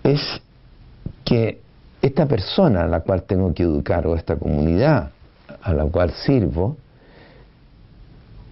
es 0.03 0.21
que 1.25 1.61
esta 2.03 2.27
persona 2.27 2.83
a 2.83 2.87
la 2.87 3.01
cual 3.01 3.23
tengo 3.23 3.55
que 3.55 3.63
educar 3.63 4.07
o 4.07 4.15
esta 4.15 4.37
comunidad 4.37 5.11
a 5.63 5.73
la 5.73 5.85
cual 5.87 6.13
sirvo, 6.13 6.77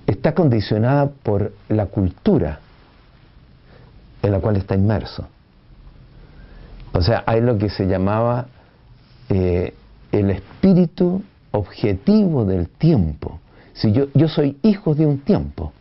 está 0.07 0.35
condicionada 0.35 1.11
por 1.11 1.53
la 1.69 1.87
cultura 1.87 2.61
en 4.23 4.33
la 4.33 4.41
cual 4.41 4.57
está 4.57 4.75
inmerso. 4.75 5.29
O 6.95 7.03
sea, 7.03 7.25
hay 7.27 7.41
lo 7.41 7.59
que 7.59 7.69
se 7.69 7.87
llamaba 7.87 8.47
eh, 9.29 9.75
el 10.13 10.31
espíritu 10.31 11.23
objetivo 11.51 12.45
del 12.45 12.69
tiempo. 12.69 13.41
Si 13.75 13.93
yo, 13.93 14.07
yo 14.15 14.29
soy 14.29 14.59
hijo 14.63 14.95
de 14.95 15.05
un 15.05 15.19
tiempo, 15.19 15.73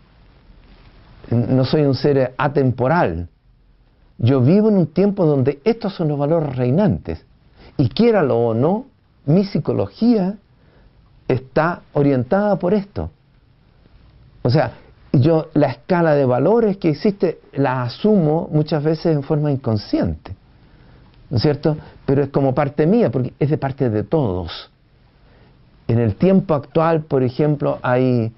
no 1.30 1.66
soy 1.66 1.84
un 1.84 1.96
ser 1.96 2.34
atemporal. 2.38 3.30
Yo 4.18 4.42
vivo 4.42 4.70
en 4.70 4.78
un 4.78 4.88
tiempo 4.88 5.26
donde 5.26 5.60
estos 5.64 5.96
son 5.96 6.08
los 6.08 6.18
valores 6.18 6.56
reinantes. 6.56 7.24
Y 7.78 7.90
quiéralo 7.90 8.38
o 8.38 8.54
no, 8.54 8.86
mi 9.26 9.46
psicología 9.46 10.36
está 11.28 11.82
orientada 11.94 12.58
por 12.58 12.74
esto. 12.74 13.10
O 14.42 14.50
sea, 14.50 14.74
yo 15.12 15.48
la 15.54 15.68
escala 15.68 16.16
de 16.16 16.26
valores 16.26 16.78
que 16.78 16.90
existe 16.90 17.40
la 17.54 17.84
asumo 17.84 18.50
muchas 18.52 18.84
veces 18.84 19.16
en 19.16 19.24
forma 19.24 19.52
inconsciente, 19.52 20.36
¿no 21.34 21.38
es 21.38 21.42
cierto? 21.42 21.76
Pero 22.06 22.22
es 22.22 22.30
como 22.30 22.54
parte 22.54 22.86
mía, 22.86 23.10
porque 23.10 23.34
es 23.40 23.50
de 23.50 23.58
parte 23.58 23.90
de 23.90 24.04
todos. 24.04 24.70
En 25.88 25.98
el 25.98 26.14
tiempo 26.14 26.54
actual, 26.54 27.06
por 27.06 27.24
ejemplo, 27.24 27.80
hay, 27.82 28.32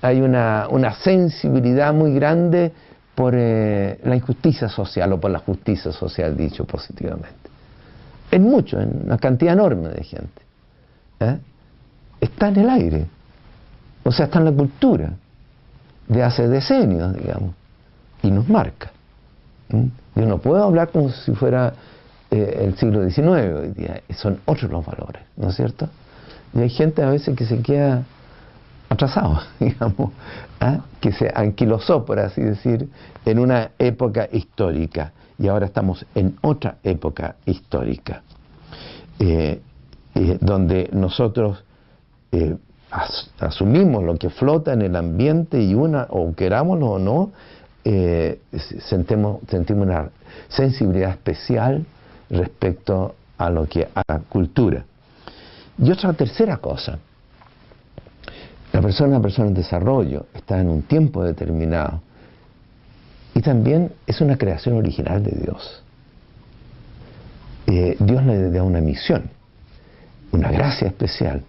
hay 0.00 0.22
una, 0.22 0.94
sensibilidad 1.02 1.92
muy 1.92 2.14
grande 2.14 2.72
por 3.14 3.34
eh, 3.36 4.00
la 4.04 4.16
injusticia 4.16 4.70
social 4.70 5.12
o 5.12 5.20
por 5.20 5.30
la 5.30 5.40
justicia 5.40 5.92
social, 5.92 6.34
dicho 6.34 6.64
positivamente. 6.64 7.50
En 8.30 8.44
mucho, 8.44 8.80
en 8.80 9.02
una 9.04 9.18
cantidad 9.18 9.52
enorme 9.52 9.90
de 9.90 10.02
gente. 10.02 10.42
¿eh? 11.20 11.36
Está 12.22 12.48
en 12.48 12.56
el 12.56 12.70
aire, 12.70 13.06
o 14.02 14.10
sea, 14.10 14.24
está 14.24 14.38
en 14.38 14.46
la 14.46 14.52
cultura 14.52 15.12
de 16.08 16.22
hace 16.22 16.48
decenios, 16.48 17.12
digamos, 17.12 17.54
y 18.22 18.30
nos 18.30 18.48
marca. 18.48 18.92
Yo 19.68 20.24
no 20.24 20.38
puedo 20.38 20.64
hablar 20.64 20.88
como 20.88 21.10
si 21.10 21.32
fuera 21.34 21.74
eh, 22.30 22.62
el 22.64 22.76
siglo 22.76 23.08
XIX 23.08 23.28
hoy 23.28 23.68
día, 23.70 24.02
son 24.14 24.40
otros 24.44 24.70
los 24.70 24.86
valores, 24.86 25.22
¿no 25.36 25.48
es 25.48 25.56
cierto? 25.56 25.88
Y 26.54 26.60
hay 26.60 26.70
gente 26.70 27.02
a 27.02 27.10
veces 27.10 27.36
que 27.36 27.44
se 27.44 27.60
queda 27.60 28.04
atrasado, 28.88 29.40
digamos, 29.60 30.12
¿ah? 30.60 30.84
que 31.00 31.12
se 31.12 31.30
anquilosó, 31.34 32.04
por 32.04 32.18
así 32.18 32.40
decir, 32.40 32.88
en 33.24 33.38
una 33.38 33.70
época 33.78 34.28
histórica, 34.30 35.12
y 35.38 35.48
ahora 35.48 35.66
estamos 35.66 36.06
en 36.14 36.36
otra 36.42 36.76
época 36.84 37.36
histórica, 37.46 38.22
eh, 39.18 39.60
eh, 40.14 40.38
donde 40.40 40.90
nosotros 40.92 41.64
asumimos 43.40 44.04
lo 44.04 44.16
que 44.16 44.30
flota 44.30 44.72
en 44.72 44.82
el 44.82 44.94
ambiente 44.94 45.60
y 45.60 45.74
una, 45.74 46.06
o 46.10 46.32
querámoslo 46.34 46.86
o 46.86 46.98
no, 46.98 47.32
eh, 47.84 48.40
sentimos, 48.88 49.40
sentimos 49.48 49.86
una 49.86 50.10
sensibilidad 50.48 51.10
especial 51.10 51.86
respecto 52.30 53.14
a 53.38 53.50
lo 53.50 53.66
que 53.66 53.88
a 53.94 54.02
la 54.06 54.20
cultura. 54.20 54.84
Y 55.78 55.90
otra 55.90 56.12
tercera 56.12 56.58
cosa, 56.58 56.98
la 58.72 58.80
persona 58.80 59.08
es 59.08 59.12
una 59.12 59.22
persona 59.22 59.48
en 59.48 59.54
desarrollo, 59.54 60.26
está 60.34 60.60
en 60.60 60.68
un 60.68 60.82
tiempo 60.82 61.24
determinado 61.24 62.02
y 63.34 63.40
también 63.40 63.92
es 64.06 64.20
una 64.20 64.36
creación 64.36 64.76
original 64.76 65.22
de 65.22 65.32
Dios. 65.32 65.82
Eh, 67.66 67.96
Dios 67.98 68.24
le 68.24 68.50
da 68.50 68.62
una 68.62 68.80
misión, 68.80 69.30
una 70.32 70.50
gracia 70.50 70.88
especial 70.88 71.42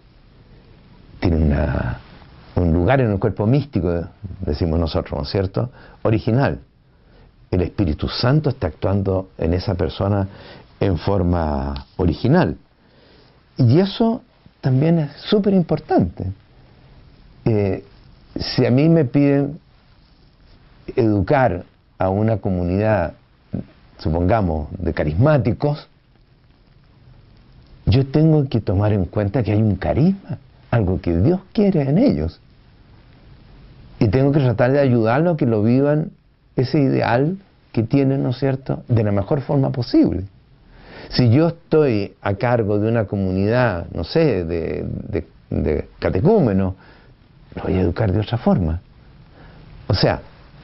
tiene 1.22 1.38
una, 1.38 2.00
un 2.56 2.74
lugar 2.74 3.00
en 3.00 3.12
el 3.12 3.20
cuerpo 3.20 3.46
místico, 3.46 4.08
decimos 4.42 4.80
nosotros, 4.80 5.20
¿no 5.20 5.24
es 5.24 5.30
cierto? 5.30 5.70
Original. 6.02 6.60
El 7.52 7.62
Espíritu 7.62 8.10
Santo 8.10 8.50
está 8.50 8.68
actuando 8.68 9.30
en 9.38 9.54
esa 9.54 9.76
persona 9.76 10.28
en 10.82 10.98
forma 10.98 11.86
original. 11.96 12.58
Y 13.56 13.80
eso 13.80 14.22
también 14.60 15.00
es 15.00 15.12
súper 15.30 15.54
importante. 15.54 16.26
Eh, 17.46 17.86
si 18.36 18.66
a 18.66 18.72
mí 18.72 18.90
me 18.90 19.06
piden 19.06 19.60
educar 20.96 21.64
a 21.98 22.10
una 22.10 22.38
comunidad, 22.38 23.14
supongamos, 24.00 24.70
de 24.78 24.94
carismáticos, 24.94 25.88
yo 27.86 28.08
tengo 28.08 28.50
que 28.50 28.60
tomar 28.60 28.92
en 28.92 29.06
cuenta 29.06 29.44
que 29.44 29.52
hay 29.52 29.62
un 29.62 29.76
carisma 29.76 30.40
algo 30.72 31.00
que 31.02 31.16
Dios 31.16 31.42
quiere 31.54 31.82
en 31.82 31.98
ellos. 31.98 32.40
Y 34.00 34.08
tengo 34.08 34.32
que 34.32 34.40
tratar 34.40 34.72
de 34.72 34.80
ayudarlos 34.80 35.36
a 35.36 35.38
que 35.38 35.46
lo 35.46 35.62
vivan 35.62 36.12
ese 36.56 36.80
ideal 36.80 37.38
que 37.72 37.84
tienen, 37.84 38.24
¿no 38.24 38.30
es 38.30 38.40
cierto?, 38.40 38.84
de 38.88 39.04
la 39.04 39.12
mejor 39.12 39.42
forma 39.42 39.72
posible. 39.72 40.24
Si 41.14 41.30
yo 41.30 41.50
estoy 41.50 42.16
a 42.22 42.36
cargo 42.36 42.80
de 42.80 42.90
una 42.90 43.06
comunidad, 43.06 43.88
no 43.94 44.04
sé, 44.04 44.46
de, 44.46 44.86
de, 44.86 45.28
de 45.50 45.88
catecúmenos, 46.00 46.76
lo 47.56 47.64
voy 47.64 47.74
a 47.74 47.82
educar 47.82 48.12
de 48.12 48.20
otra 48.20 48.38
forma. 48.38 48.82
O 49.88 49.94
sea, 49.94 50.22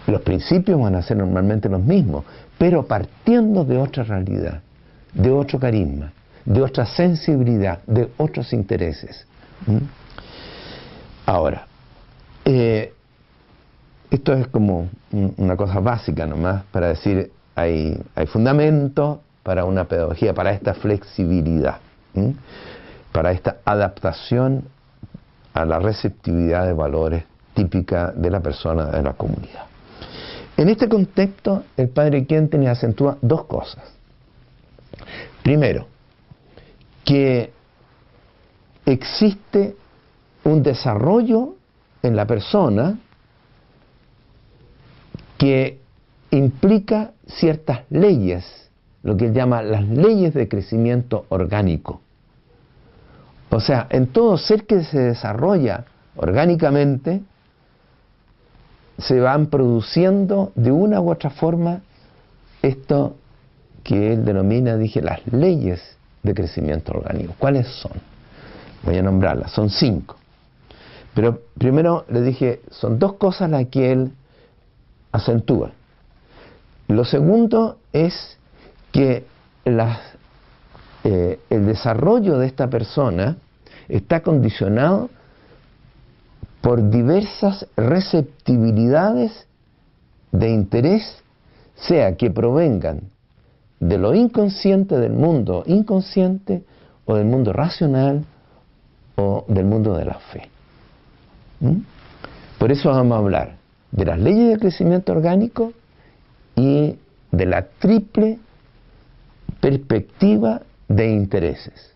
los 0.08 0.22
principios 0.22 0.80
van 0.80 0.96
a 0.96 1.02
ser 1.02 1.18
normalmente 1.18 1.68
los 1.68 1.84
mismos, 1.84 2.24
pero 2.58 2.86
partiendo 2.88 3.66
de 3.66 3.78
otra 3.78 4.04
realidad, 4.04 4.62
de 5.14 5.32
otro 5.32 5.60
carisma, 5.60 6.14
de 6.46 6.62
otra 6.62 6.86
sensibilidad, 6.86 7.80
de 7.86 8.10
otros 8.16 8.54
intereses. 8.54 9.26
¿Mm? 9.66 9.78
Ahora, 11.26 11.68
eh, 12.46 12.94
esto 14.10 14.34
es 14.34 14.48
como 14.48 14.88
una 15.12 15.58
cosa 15.58 15.82
básica 15.82 16.26
nomás 16.26 16.64
para 16.72 16.88
decir, 16.88 17.32
hay, 17.56 18.02
hay 18.16 18.26
fundamentos 18.28 19.20
para 19.48 19.64
una 19.64 19.86
pedagogía, 19.86 20.34
para 20.34 20.52
esta 20.52 20.74
flexibilidad, 20.74 21.78
para 23.14 23.32
esta 23.32 23.60
adaptación 23.64 24.66
a 25.54 25.64
la 25.64 25.80
receptividad 25.80 26.66
de 26.66 26.74
valores 26.74 27.24
típica 27.54 28.12
de 28.12 28.30
la 28.30 28.42
persona, 28.42 28.88
de 28.88 29.02
la 29.02 29.14
comunidad. 29.14 29.64
En 30.58 30.68
este 30.68 30.90
contexto, 30.90 31.64
el 31.78 31.88
padre 31.88 32.26
Quenten 32.26 32.68
acentúa 32.68 33.18
dos 33.22 33.46
cosas. 33.46 33.86
Primero, 35.44 35.88
que 37.06 37.54
existe 38.86 39.78
un 40.44 40.62
desarrollo 40.62 41.56
en 42.04 42.18
la 42.18 42.28
persona 42.28 43.00
que 45.38 45.80
implica 46.32 47.14
ciertas 47.28 47.84
leyes, 47.90 48.67
lo 49.08 49.16
que 49.16 49.28
él 49.28 49.34
llama 49.34 49.62
las 49.62 49.88
leyes 49.88 50.34
de 50.34 50.50
crecimiento 50.50 51.28
orgánico. 51.30 52.02
O 53.50 53.62
sea, 53.62 53.88
en 53.90 54.08
todo 54.08 54.38
ser 54.38 54.66
que 54.66 54.84
se 54.84 55.00
desarrolla 55.00 55.86
orgánicamente, 56.18 57.22
se 58.98 59.22
van 59.22 59.46
produciendo 59.46 60.52
de 60.56 60.74
una 60.74 61.00
u 61.00 61.10
otra 61.10 61.30
forma 61.30 61.80
esto 62.62 63.16
que 63.82 64.12
él 64.12 64.26
denomina, 64.26 64.76
dije, 64.76 65.02
las 65.02 65.26
leyes 65.28 65.96
de 66.24 66.34
crecimiento 66.34 66.92
orgánico. 66.92 67.34
¿Cuáles 67.40 67.66
son? 67.66 67.94
Voy 68.84 68.98
a 68.98 69.04
nombrarlas, 69.04 69.54
son 69.54 69.70
cinco. 69.70 70.18
Pero 71.14 71.44
primero 71.58 72.04
le 72.10 72.24
dije, 72.24 72.60
son 72.72 73.00
dos 73.00 73.14
cosas 73.14 73.50
las 73.50 73.68
que 73.68 73.94
él 73.94 74.12
acentúa. 75.14 75.72
Lo 76.90 77.06
segundo 77.06 77.78
es 77.94 78.37
que 78.98 79.28
eh, 81.04 81.40
el 81.52 81.66
desarrollo 81.68 82.40
de 82.40 82.48
esta 82.48 82.68
persona 82.68 83.38
está 83.88 84.22
condicionado 84.22 85.12
por 86.62 86.90
diversas 86.90 87.68
receptibilidades 87.78 89.46
de 90.32 90.50
interés, 90.50 91.22
sea 91.76 92.18
que 92.18 92.32
provengan 92.32 93.02
de 93.80 94.00
lo 94.00 94.16
inconsciente 94.16 94.98
del 94.98 95.14
mundo 95.14 95.62
inconsciente 95.68 96.64
o 97.06 97.14
del 97.14 97.26
mundo 97.26 97.54
racional 97.54 98.26
o 99.16 99.46
del 99.48 99.66
mundo 99.66 99.96
de 99.96 100.06
la 100.06 100.16
fe. 100.16 100.50
¿Mm? 101.60 101.82
Por 102.58 102.72
eso 102.72 102.90
vamos 102.90 103.16
a 103.16 103.20
hablar 103.20 103.58
de 103.92 104.06
las 104.06 104.18
leyes 104.20 104.50
de 104.50 104.58
crecimiento 104.58 105.12
orgánico 105.12 105.74
y 106.56 106.96
de 107.32 107.46
la 107.46 107.68
triple 107.78 108.40
perspectiva 109.60 110.62
de 110.88 111.12
intereses. 111.12 111.94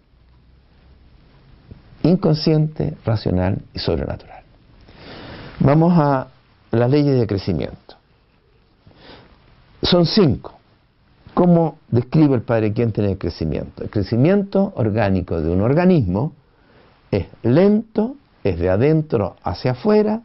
Inconsciente, 2.04 2.98
racional 3.06 3.62
y 3.74 3.80
sobrenatural. 3.80 4.42
Vamos 5.60 5.94
a 5.96 6.28
las 6.72 6.90
leyes 6.90 7.20
de 7.20 7.28
crecimiento. 7.28 7.96
Son 9.84 10.06
cinco. 10.06 10.58
¿Cómo 11.34 11.78
describe 11.90 12.36
el 12.36 12.42
Padre 12.42 12.74
quién 12.74 12.92
tiene 12.92 13.12
el 13.12 13.18
crecimiento? 13.18 13.84
El 13.84 13.90
crecimiento 13.90 14.74
orgánico 14.76 15.40
de 15.40 15.50
un 15.50 15.62
organismo 15.62 16.34
es 17.10 17.28
lento, 17.44 18.16
es 18.44 18.60
de 18.60 18.70
adentro 18.70 19.36
hacia 19.44 19.72
afuera, 19.72 20.22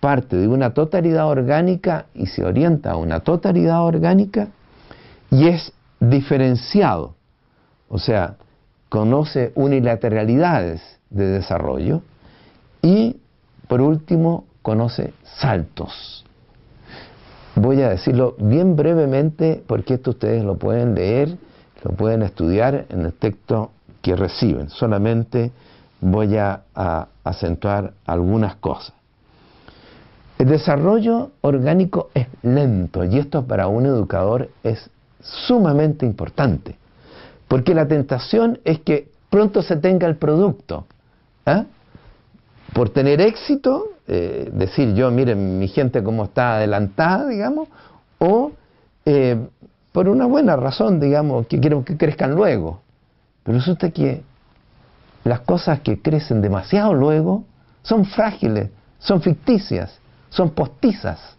parte 0.00 0.36
de 0.36 0.46
una 0.46 0.72
totalidad 0.72 1.26
orgánica 1.26 2.06
y 2.14 2.26
se 2.26 2.44
orienta 2.44 2.92
a 2.92 2.96
una 2.96 3.20
totalidad 3.20 3.82
orgánica 3.82 4.48
y 5.30 5.48
es 5.48 5.72
diferenciado, 6.10 7.14
o 7.88 7.98
sea, 7.98 8.36
conoce 8.88 9.52
unilateralidades 9.54 10.80
de 11.10 11.26
desarrollo 11.26 12.02
y, 12.82 13.16
por 13.68 13.80
último, 13.80 14.44
conoce 14.62 15.12
saltos. 15.38 16.24
Voy 17.54 17.80
a 17.82 17.88
decirlo 17.88 18.34
bien 18.38 18.76
brevemente 18.76 19.62
porque 19.66 19.94
esto 19.94 20.10
ustedes 20.10 20.44
lo 20.44 20.56
pueden 20.56 20.94
leer, 20.94 21.36
lo 21.82 21.92
pueden 21.92 22.22
estudiar 22.22 22.86
en 22.90 23.06
el 23.06 23.12
texto 23.12 23.70
que 24.02 24.14
reciben. 24.14 24.68
Solamente 24.68 25.52
voy 26.00 26.36
a, 26.36 26.62
acentuar 27.24 27.94
algunas 28.04 28.56
cosas. 28.56 28.92
El 30.38 30.48
desarrollo 30.48 31.30
orgánico 31.40 32.10
es 32.14 32.28
lento 32.42 33.04
y 33.04 33.18
esto 33.18 33.46
para 33.46 33.66
un 33.66 33.86
educador 33.86 34.50
es 34.62 34.90
sumamente 35.20 36.06
importante, 36.06 36.76
porque 37.48 37.74
la 37.74 37.86
tentación 37.86 38.60
es 38.64 38.80
que 38.80 39.08
pronto 39.30 39.62
se 39.62 39.76
tenga 39.76 40.06
el 40.06 40.16
producto. 40.16 40.86
¿ah? 41.44 41.64
Por 42.72 42.90
tener 42.90 43.20
éxito, 43.20 43.90
eh, 44.06 44.50
decir 44.52 44.94
yo, 44.94 45.10
miren 45.10 45.58
mi 45.58 45.68
gente 45.68 46.02
cómo 46.02 46.24
está 46.24 46.56
adelantada, 46.56 47.28
digamos, 47.28 47.68
o 48.18 48.52
eh, 49.04 49.38
por 49.92 50.08
una 50.08 50.26
buena 50.26 50.56
razón, 50.56 51.00
digamos, 51.00 51.46
que 51.46 51.58
quiero 51.58 51.84
que 51.84 51.96
crezcan 51.96 52.34
luego. 52.34 52.82
Pero 53.42 53.58
resulta 53.58 53.90
que 53.90 54.22
las 55.24 55.40
cosas 55.40 55.80
que 55.80 56.00
crecen 56.00 56.42
demasiado 56.42 56.92
luego 56.94 57.44
son 57.82 58.04
frágiles, 58.04 58.70
son 58.98 59.22
ficticias, 59.22 59.98
son 60.28 60.50
postizas. 60.50 61.36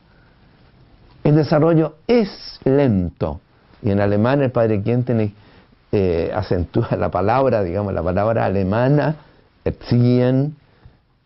El 1.24 1.36
desarrollo 1.36 1.96
es 2.08 2.60
lento. 2.64 3.42
Y 3.82 3.92
en 3.92 4.00
alemán 4.00 4.42
el 4.42 4.52
padre 4.52 4.82
Quintene 4.82 5.34
eh, 5.92 6.32
acentúa 6.34 6.90
la 6.98 7.10
palabra, 7.10 7.64
digamos, 7.64 7.94
la 7.94 8.04
palabra 8.04 8.46
alemana, 8.46 9.16
erziehen, 9.64 10.56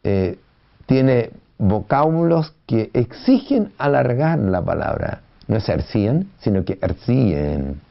eh, 0.04 0.38
tiene 0.86 1.32
vocábulos 1.58 2.54
que 2.66 2.90
exigen 2.94 3.72
alargar 3.78 4.40
la 4.40 4.62
palabra. 4.62 5.22
No 5.48 5.58
es 5.58 5.70
erziehen, 5.70 6.30
sino 6.40 6.64
que 6.64 6.78
erziehen. 6.82 7.82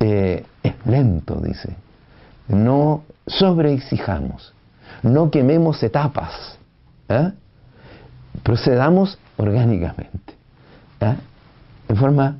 Eh, 0.00 0.44
es 0.62 0.74
lento, 0.86 1.40
dice. 1.40 1.76
No 2.48 3.04
sobreexijamos, 3.26 4.52
no 5.02 5.30
quememos 5.30 5.82
etapas, 5.82 6.58
¿eh? 7.08 7.32
procedamos 8.42 9.18
orgánicamente, 9.36 10.34
¿eh? 11.00 11.16
en 11.88 11.96
forma 11.96 12.36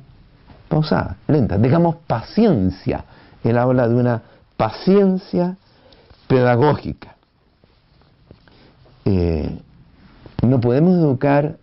pausada, 0.67 1.17
lenta, 1.27 1.57
digamos 1.57 1.97
paciencia. 2.07 3.05
Él 3.43 3.57
habla 3.57 3.87
de 3.87 3.95
una 3.95 4.21
paciencia 4.57 5.55
pedagógica. 6.27 7.15
Eh, 9.05 9.59
no 10.41 10.59
podemos 10.59 10.97
educar 10.97 11.57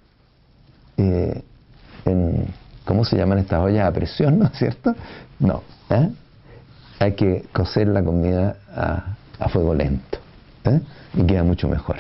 en, 0.97 2.47
¿cómo 2.85 3.05
se 3.05 3.17
llaman 3.17 3.39
estas 3.39 3.61
ollas 3.61 3.89
a 3.89 3.93
presión, 3.93 4.39
no 4.41 4.47
es 4.47 4.53
cierto? 4.53 4.95
No 5.39 5.63
hay 7.03 7.13
que 7.13 7.45
cocer 7.53 7.89
la 7.89 8.03
comida 8.03 8.57
a, 8.75 9.17
fuego 9.49 9.75
lento 9.75 10.19
¿eh? 10.65 10.81
y 11.15 11.27
queda 11.27 11.43
mucho 11.43 11.69
mejor. 11.69 11.97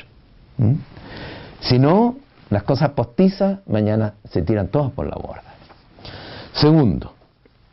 Si 1.60 1.78
no, 1.78 2.16
las 2.50 2.62
cosas 2.62 2.90
postizas 2.90 3.58
mañana 3.66 4.14
se 4.30 4.42
tiran 4.42 4.68
todas 4.68 4.92
por 4.92 5.06
la 5.06 5.16
borda. 5.16 5.51
Segundo, 6.54 7.14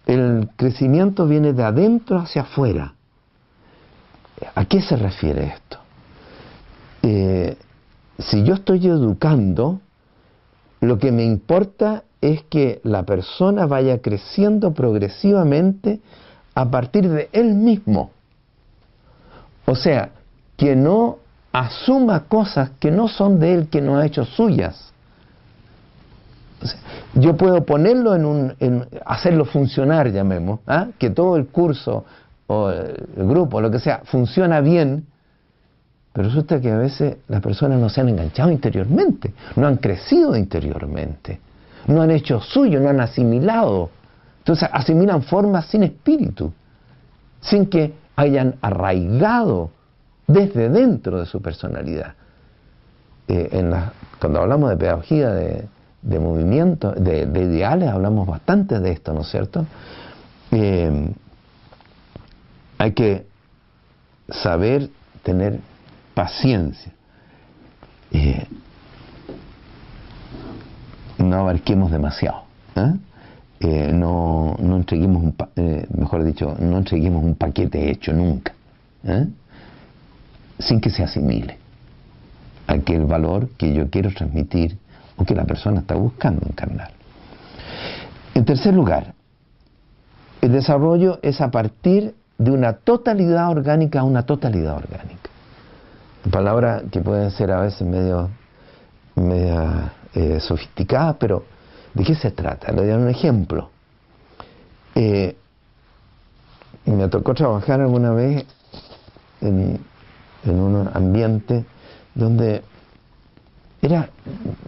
el 0.06 0.50
crecimiento 0.56 1.28
viene 1.28 1.54
de 1.54 1.64
adentro 1.64 2.20
hacia 2.20 2.44
afuera. 2.44 2.94
¿A 4.56 4.66
qué 4.66 4.82
se 4.82 4.96
refiere 4.96 5.48
esto? 5.48 5.78
Eh, 7.04 7.58
si 8.18 8.44
yo 8.44 8.56
estoy 8.56 8.88
educando, 8.88 9.80
lo 10.82 10.98
que 10.98 11.12
me 11.12 11.26
importa 11.26 12.04
es 12.22 12.44
que 12.44 12.82
la 12.84 13.04
persona 13.04 13.66
vaya 13.66 14.02
creciendo 14.02 14.74
progresivamente 14.74 16.00
a 16.56 16.70
partir 16.70 17.10
de 17.10 17.30
él 17.32 17.54
mismo. 17.54 18.12
O 19.66 19.76
sea, 19.76 20.12
que 20.58 20.76
no 20.76 21.20
asuma 21.52 22.26
cosas 22.26 22.72
que 22.80 22.92
no 22.92 23.08
son 23.08 23.40
de 23.40 23.54
él, 23.54 23.70
que 23.70 23.82
no 23.82 23.98
ha 23.98 24.06
hecho 24.06 24.26
suyas. 24.26 24.92
Yo 27.14 27.36
puedo 27.36 27.66
ponerlo 27.66 28.16
en 28.16 28.26
un, 28.26 28.56
en 28.60 28.88
hacerlo 29.06 29.46
funcionar, 29.46 30.12
llamemos, 30.12 30.60
¿ah? 30.68 30.88
que 30.98 31.10
todo 31.10 31.38
el 31.38 31.48
curso 31.48 32.06
o 32.48 32.70
el 32.70 33.28
grupo, 33.28 33.62
lo 33.62 33.70
que 33.72 33.80
sea, 33.80 34.02
funciona 34.06 34.62
bien, 34.62 35.06
pero 36.14 36.28
resulta 36.28 36.60
que 36.60 36.72
a 36.72 36.78
veces 36.78 37.18
las 37.28 37.42
personas 37.42 37.80
no 37.80 37.90
se 37.90 38.02
han 38.02 38.10
enganchado 38.10 38.52
interiormente, 38.52 39.34
no 39.56 39.68
han 39.68 39.78
crecido 39.78 40.36
interiormente, 40.36 41.40
no 41.88 42.02
han 42.02 42.12
hecho 42.12 42.42
suyo, 42.42 42.80
no 42.80 42.90
han 42.90 43.00
asimilado 43.00 43.92
entonces 44.50 44.70
asimilan 44.74 45.22
formas 45.22 45.68
sin 45.68 45.84
espíritu, 45.84 46.52
sin 47.40 47.68
que 47.68 47.94
hayan 48.16 48.56
arraigado 48.62 49.70
desde 50.26 50.70
dentro 50.70 51.20
de 51.20 51.28
su 51.28 51.40
personalidad. 51.40 52.16
Eh, 53.28 53.64
cuando 54.20 54.42
hablamos 54.42 54.72
de 54.72 54.78
pedagogía 54.78 55.30
de, 55.30 55.68
movimiento, 56.04 56.92
de, 56.92 57.24
ideales, 57.24 57.90
hablamos 57.90 58.28
bastante 58.28 58.80
de 58.80 58.92
esto, 58.92 59.14
¿no 59.14 59.22
es 59.22 59.30
cierto? 59.30 59.66
Eh, 60.52 61.12
hay 62.78 62.92
que 62.94 63.26
saber 64.30 64.90
tener 65.24 65.60
paciencia. 66.14 66.92
Eh, 68.12 68.46
no 71.18 71.36
abarquemos 71.36 71.92
demasiado. 71.92 72.44
Eh, 73.60 73.92
no, 73.94 74.56
no, 74.60 74.78
entreguemos 74.78 75.22
un, 75.22 75.36
eh, 75.58 75.86
mejor 75.96 76.24
dicho, 76.24 76.56
no 76.60 76.78
entreguemos 76.78 77.24
un 77.24 77.36
paquete 77.36 77.92
hecho 77.92 78.14
nunca, 78.14 78.54
sin 80.60 80.80
que 80.80 80.90
se 80.90 81.04
asimile 81.04 81.58
aquel 82.68 83.06
valor 83.06 83.50
que 83.58 83.74
yo 83.74 83.90
quiero 83.90 84.12
transmitir 84.12 84.78
o 85.20 85.26
que 85.26 85.36
la 85.36 85.46
persona 85.46 85.82
está 85.82 85.96
buscando 85.96 86.48
encarnar. 86.48 86.92
En 88.34 88.46
tercer 88.46 88.74
lugar, 88.74 89.14
el 90.42 90.52
desarrollo 90.52 91.20
es 91.22 91.42
a 91.42 91.52
partir 91.52 92.16
de 92.38 92.52
una 92.52 92.74
totalidad 92.74 93.50
orgánica 93.50 94.00
a 94.00 94.04
una 94.04 94.26
totalidad 94.26 94.78
orgánica. 94.78 95.30
Palabra 96.32 96.84
que 96.90 97.02
pueden 97.02 97.32
ser 97.32 97.52
a 97.52 97.62
veces 97.62 97.86
medio, 97.86 98.30
media 99.16 99.94
sofisticada, 100.40 101.18
pero 101.18 101.44
¿De 101.94 102.04
qué 102.04 102.16
se 102.16 102.32
trata? 102.32 102.72
Le 102.72 102.86
doy 102.86 102.92
un 102.92 103.10
ejemplo. 103.10 103.70
Eh, 104.96 105.36
me 106.86 107.08
tocó 107.08 107.34
trabajar 107.34 107.82
alguna 107.82 108.12
vez 108.12 108.46
en, 109.42 109.80
un 110.46 110.90
ambiente 110.94 111.66
donde 112.16 112.64
era 113.82 114.10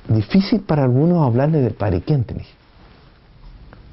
difícil 0.08 0.62
para 0.62 0.84
algunos 0.84 1.26
hablarle 1.26 1.62
del 1.62 1.74
Padre 1.74 2.04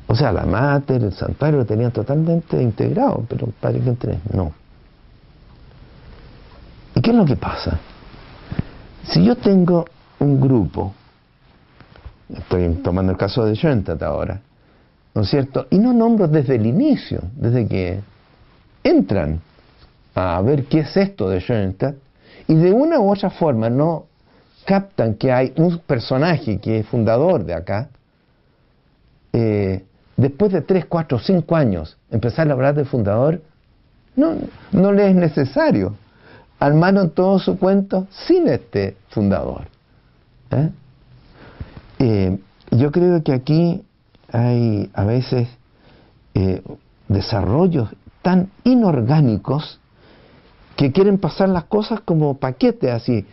O 0.07 0.15
sea, 0.15 0.33
la 0.33 0.45
mater, 0.45 1.03
el 1.03 1.13
santuario 1.13 1.59
lo 1.59 1.67
tenían 1.67 1.91
totalmente 1.91 2.63
integrado, 2.63 3.25
pero 3.29 3.47
el 3.47 3.53
Padre 3.53 3.81
no. 4.33 4.53
¿Y 6.95 7.01
qué 7.01 7.11
es 7.11 7.17
lo 7.17 7.25
que 7.25 7.37
pasa? 7.37 7.79
Si 9.05 9.25
yo 9.25 9.37
tengo 9.37 9.85
un 10.21 10.41
grupo 10.41 10.95
estoy 12.35 12.69
tomando 12.83 13.13
el 13.13 13.19
caso 13.19 13.45
de 13.45 13.55
Schoenstatt 13.55 14.03
ahora, 14.03 14.41
¿no 15.15 15.23
es 15.23 15.31
cierto? 15.31 15.67
Y 15.71 15.79
no 15.79 15.93
nombro 15.93 16.29
desde 16.29 16.57
el 16.57 16.67
inicio, 16.67 17.23
desde 17.35 17.67
que 17.67 18.01
entran 18.83 19.41
a 20.15 20.41
ver 20.43 20.65
qué 20.65 20.81
es 20.81 20.97
esto 20.97 21.29
de 21.29 21.41
Schoenstatt, 21.41 21.97
y 22.47 22.55
de 22.55 22.73
una 22.73 22.99
u 22.99 23.11
otra 23.11 23.31
forma 23.31 23.69
no 23.71 24.07
captan 24.69 25.15
que 25.15 25.33
hay 25.33 25.55
un 25.57 25.79
personaje 25.79 26.59
que 26.59 26.81
es 26.81 26.87
fundador 26.87 27.43
de 27.47 27.55
acá, 27.55 27.89
eh, 29.33 29.83
después 30.15 30.53
de 30.53 30.61
3, 30.61 30.85
4, 30.85 31.19
5 31.19 31.57
años 31.57 31.97
empezar 32.11 32.47
a 32.51 32.53
hablar 32.53 32.75
del 32.75 32.85
fundador, 32.85 33.41
no, 34.15 34.35
no 34.73 34.93
le 34.93 35.09
es 35.09 35.17
necesario. 35.17 35.95
Armaron 36.61 37.09
todo 37.11 37.39
su 37.39 37.59
cuento 37.59 38.09
sin 38.11 38.47
este 38.47 38.99
fundador. 39.09 39.69
¿eh? 40.51 40.69
Eh, 42.01 42.39
yo 42.73 42.93
creo 42.93 43.23
que 43.23 43.33
aquí 43.33 43.83
hay 44.31 44.91
a 44.93 45.05
veces 45.05 45.49
desarrollos 47.09 47.89
tan 48.21 48.51
inorgánicos 48.65 49.81
que 50.77 50.93
quieren 50.93 51.17
pasar 51.19 51.49
las 51.49 51.65
cosas 51.65 52.01
como 52.01 52.37
paquetes, 52.37 52.91
así. 52.93 53.27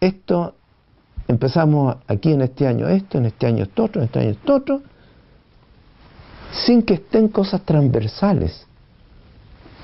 Esto, 0.00 0.54
empezamos 1.30 1.96
aquí 2.08 2.32
en 2.32 2.42
este 2.42 2.66
año 2.66 2.88
esto, 2.88 3.18
en 3.18 3.26
este 3.26 3.46
año 3.46 3.64
esto 3.64 3.90
en 3.94 4.02
este 4.04 4.18
año 4.18 4.30
esto 4.30 4.54
otro, 4.54 4.82
sin 6.52 6.82
que 6.82 6.94
estén 6.94 7.28
cosas 7.28 7.62
transversales 7.62 8.66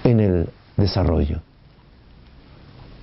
en 0.02 0.20
el 0.20 0.48
desarrollo. 0.76 1.40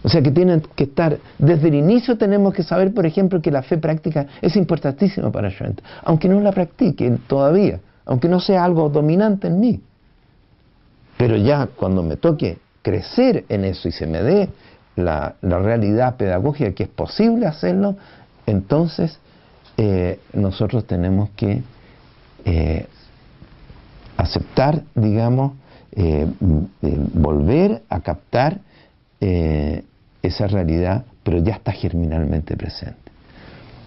O 0.04 0.10
sea 0.10 0.22
que 0.22 0.32
tienen 0.32 0.62
que 0.76 0.84
estar, 0.84 1.18
desde 1.38 1.70
el 1.70 1.76
inicio 1.76 2.18
tenemos 2.18 2.54
que 2.54 2.64
saber, 2.64 2.94
por 2.94 3.06
ejemplo, 3.06 3.42
que 3.42 3.50
la 3.50 3.64
fe 3.64 3.78
práctica 3.78 4.28
es 4.42 4.58
importantísima 4.58 5.32
para 5.32 5.50
Shrent, 5.50 5.82
aunque 6.04 6.28
no 6.28 6.42
la 6.42 6.52
practique 6.52 7.10
todavía, 7.26 7.80
aunque 8.06 8.28
no 8.28 8.42
sea 8.42 8.66
algo 8.66 8.90
dominante 8.90 9.48
en 9.48 9.60
mí. 9.62 9.82
Pero 11.18 11.38
ya 11.38 11.70
cuando 11.74 12.04
me 12.04 12.18
toque 12.18 12.58
crecer 12.82 13.46
en 13.48 13.64
eso 13.64 13.88
y 13.88 13.94
se 13.94 14.06
me 14.06 14.22
dé 14.22 14.50
la, 14.98 15.36
realidad 15.42 16.18
pedagógica 16.18 16.74
que 16.74 16.84
es 16.84 16.90
posible 16.90 17.46
hacerlo, 17.48 17.96
entonces 18.46 19.20
eh, 19.78 20.20
nosotros 20.34 20.86
tenemos 20.86 21.30
que 21.32 21.64
eh, 22.46 22.86
aceptar, 24.18 24.84
digamos, 24.94 25.54
eh, 25.94 26.28
volver 26.82 27.84
a 27.90 28.02
captar 28.02 28.60
esa 30.22 30.48
realidad, 30.48 31.06
pero 31.24 31.38
ya 31.38 31.54
está 31.54 31.72
germinalmente 31.72 32.58
presente. 32.58 32.98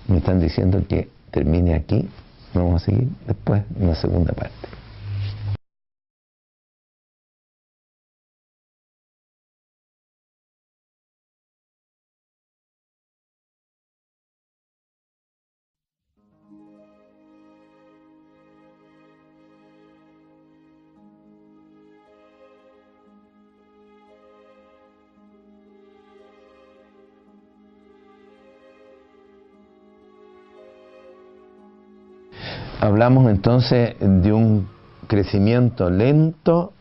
Me 0.09 0.19
están 0.19 0.41
diciendo 0.41 0.83
que 0.89 1.11
termine 1.31 1.75
aquí, 1.75 2.09
vamos 2.55 2.83
a 2.83 2.87
seguir 2.87 3.09
después 3.27 3.63
en 3.79 3.87
la 3.87 3.95
segunda 3.97 4.33
parte. 4.33 4.76
Hablamos 32.97 33.31
entonces 33.31 33.95
de 34.01 34.33
un 34.33 34.71
crecimiento 35.07 35.91
lento 35.91 36.73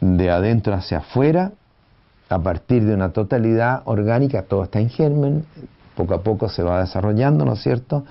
de 0.00 0.28
adentro 0.28 0.74
hacia 0.74 0.98
afuera, 0.98 1.52
a 2.28 2.40
partir 2.40 2.84
de 2.84 2.94
una 2.94 3.12
totalidad 3.12 3.82
orgánica, 3.84 4.42
todo 4.42 4.64
está 4.64 4.80
en 4.80 4.88
germen, 4.88 5.44
poco 5.94 6.14
a 6.14 6.22
poco 6.24 6.48
se 6.48 6.64
va 6.64 6.80
desarrollando, 6.80 7.44
¿no 7.44 7.52
es 7.52 7.62
cierto? 7.62 8.04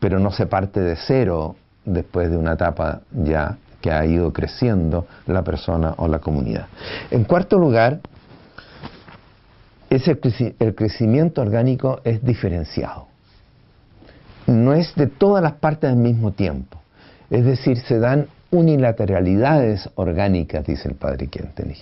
Pero 0.00 0.18
no 0.18 0.32
se 0.32 0.46
parte 0.46 0.80
de 0.80 0.96
cero 0.96 1.54
después 1.84 2.28
de 2.28 2.38
una 2.38 2.54
etapa 2.54 3.02
ya 3.12 3.56
que 3.80 3.92
ha 3.92 4.04
ido 4.04 4.32
creciendo 4.32 5.06
la 5.26 5.44
persona 5.44 5.94
o 5.98 6.08
la 6.08 6.18
comunidad. 6.18 6.66
En 7.12 7.22
cuarto 7.22 7.56
lugar, 7.56 8.00
el 9.90 10.74
crecimiento 10.74 11.40
orgánico 11.40 12.00
es 12.02 12.20
diferenciado 12.24 13.13
no 14.46 14.74
es 14.74 14.94
de 14.94 15.06
todas 15.06 15.42
las 15.42 15.54
partes 15.54 15.90
al 15.90 15.96
mismo 15.96 16.32
tiempo. 16.32 16.78
Es 17.30 17.44
decir, 17.44 17.78
se 17.78 17.98
dan 17.98 18.28
unilateralidades 18.50 19.90
orgánicas, 19.96 20.66
dice 20.66 20.88
el 20.88 20.94
padre 20.94 21.26
Quinteni. 21.26 21.76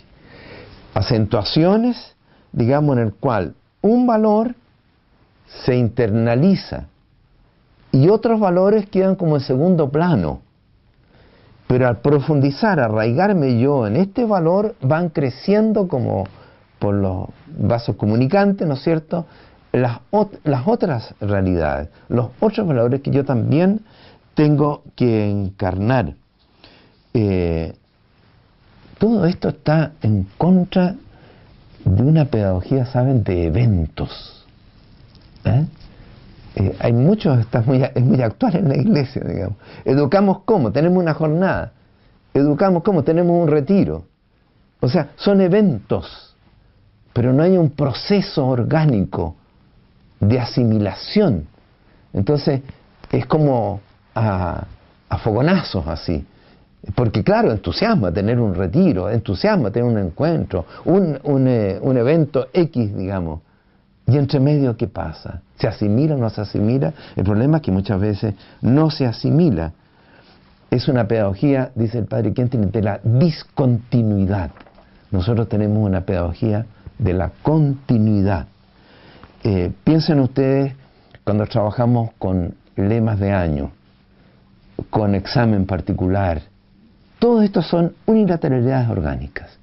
Acentuaciones, 0.94 2.14
digamos, 2.52 2.96
en 2.96 3.02
el 3.04 3.14
cual 3.14 3.54
un 3.80 4.06
valor 4.06 4.54
se 5.64 5.76
internaliza 5.76 6.86
y 7.90 8.08
otros 8.08 8.40
valores 8.40 8.88
quedan 8.88 9.16
como 9.16 9.36
en 9.36 9.42
segundo 9.42 9.90
plano. 9.90 10.40
Pero 11.66 11.88
al 11.88 11.98
profundizar, 11.98 12.80
arraigarme 12.80 13.58
yo 13.58 13.86
en 13.86 13.96
este 13.96 14.24
valor, 14.24 14.74
van 14.80 15.10
creciendo 15.10 15.88
como 15.88 16.26
por 16.78 16.94
los 16.94 17.28
vasos 17.46 17.96
comunicantes, 17.96 18.66
¿no 18.66 18.74
es 18.74 18.82
cierto? 18.82 19.26
Las, 19.72 20.00
las 20.44 20.68
otras 20.68 21.14
realidades, 21.20 21.88
los 22.08 22.30
otros 22.40 22.66
valores 22.66 23.00
que 23.00 23.10
yo 23.10 23.24
también 23.24 23.80
tengo 24.34 24.82
que 24.94 25.30
encarnar. 25.30 26.14
Eh, 27.14 27.74
todo 28.98 29.26
esto 29.26 29.48
está 29.48 29.92
en 30.02 30.28
contra 30.38 30.94
de 31.84 32.02
una 32.02 32.26
pedagogía, 32.26 32.86
¿saben?, 32.86 33.24
de 33.24 33.46
eventos. 33.46 34.46
¿eh? 35.44 35.66
Eh, 36.54 36.76
hay 36.78 36.92
muchos, 36.92 37.38
está 37.40 37.62
muy, 37.62 37.82
es 37.82 38.04
muy 38.04 38.22
actual 38.22 38.56
en 38.56 38.68
la 38.68 38.76
iglesia, 38.76 39.22
digamos. 39.24 39.56
Educamos 39.84 40.40
cómo, 40.44 40.70
tenemos 40.70 40.98
una 40.98 41.14
jornada. 41.14 41.72
Educamos 42.34 42.82
cómo, 42.82 43.02
tenemos 43.02 43.42
un 43.42 43.48
retiro. 43.48 44.04
O 44.80 44.88
sea, 44.88 45.10
son 45.16 45.40
eventos, 45.40 46.36
pero 47.12 47.32
no 47.32 47.42
hay 47.42 47.56
un 47.56 47.70
proceso 47.70 48.46
orgánico 48.46 49.36
de 50.22 50.38
asimilación. 50.38 51.46
Entonces 52.12 52.60
es 53.10 53.26
como 53.26 53.80
a, 54.14 54.66
fogonazos 55.22 55.86
así. 55.88 56.24
Porque 56.94 57.22
claro, 57.22 57.52
entusiasma 57.52 58.10
tener 58.12 58.40
un 58.40 58.54
retiro, 58.54 59.10
entusiasma 59.10 59.70
tener 59.70 59.88
un 59.88 59.98
encuentro, 59.98 60.64
un, 60.84 61.18
un, 61.24 61.46
eh, 61.46 61.78
un, 61.80 61.96
evento 61.96 62.48
X, 62.52 62.96
digamos. 62.96 63.40
Y 64.06 64.16
entre 64.16 64.40
medio, 64.40 64.76
¿qué 64.76 64.88
pasa? 64.88 65.42
¿Se 65.56 65.68
asimila 65.68 66.16
o 66.16 66.18
no 66.18 66.28
se 66.30 66.40
asimila? 66.40 66.92
El 67.14 67.24
problema 67.24 67.58
es 67.58 67.62
que 67.62 67.70
muchas 67.70 68.00
veces 68.00 68.34
no 68.62 68.90
se 68.90 69.06
asimila. 69.06 69.72
Es 70.70 70.88
una 70.88 71.06
pedagogía, 71.06 71.70
dice 71.74 71.98
el 71.98 72.06
padre 72.06 72.32
Quentin, 72.32 72.70
de 72.70 72.82
la 72.82 73.00
discontinuidad. 73.04 74.50
Nosotros 75.12 75.48
tenemos 75.48 75.86
una 75.86 76.00
pedagogía 76.00 76.66
de 76.98 77.12
la 77.12 77.30
continuidad. 77.42 78.46
Eh, 79.44 79.72
piensen 79.82 80.20
ustedes 80.20 80.72
cuando 81.24 81.46
trabajamos 81.46 82.10
con 82.16 82.54
lemas 82.76 83.18
de 83.18 83.32
año, 83.32 83.72
con 84.88 85.16
examen 85.16 85.66
particular, 85.66 86.42
todo 87.18 87.42
esto 87.42 87.60
son 87.60 87.94
unilateralidades 88.06 88.88
orgánicas, 88.88 89.58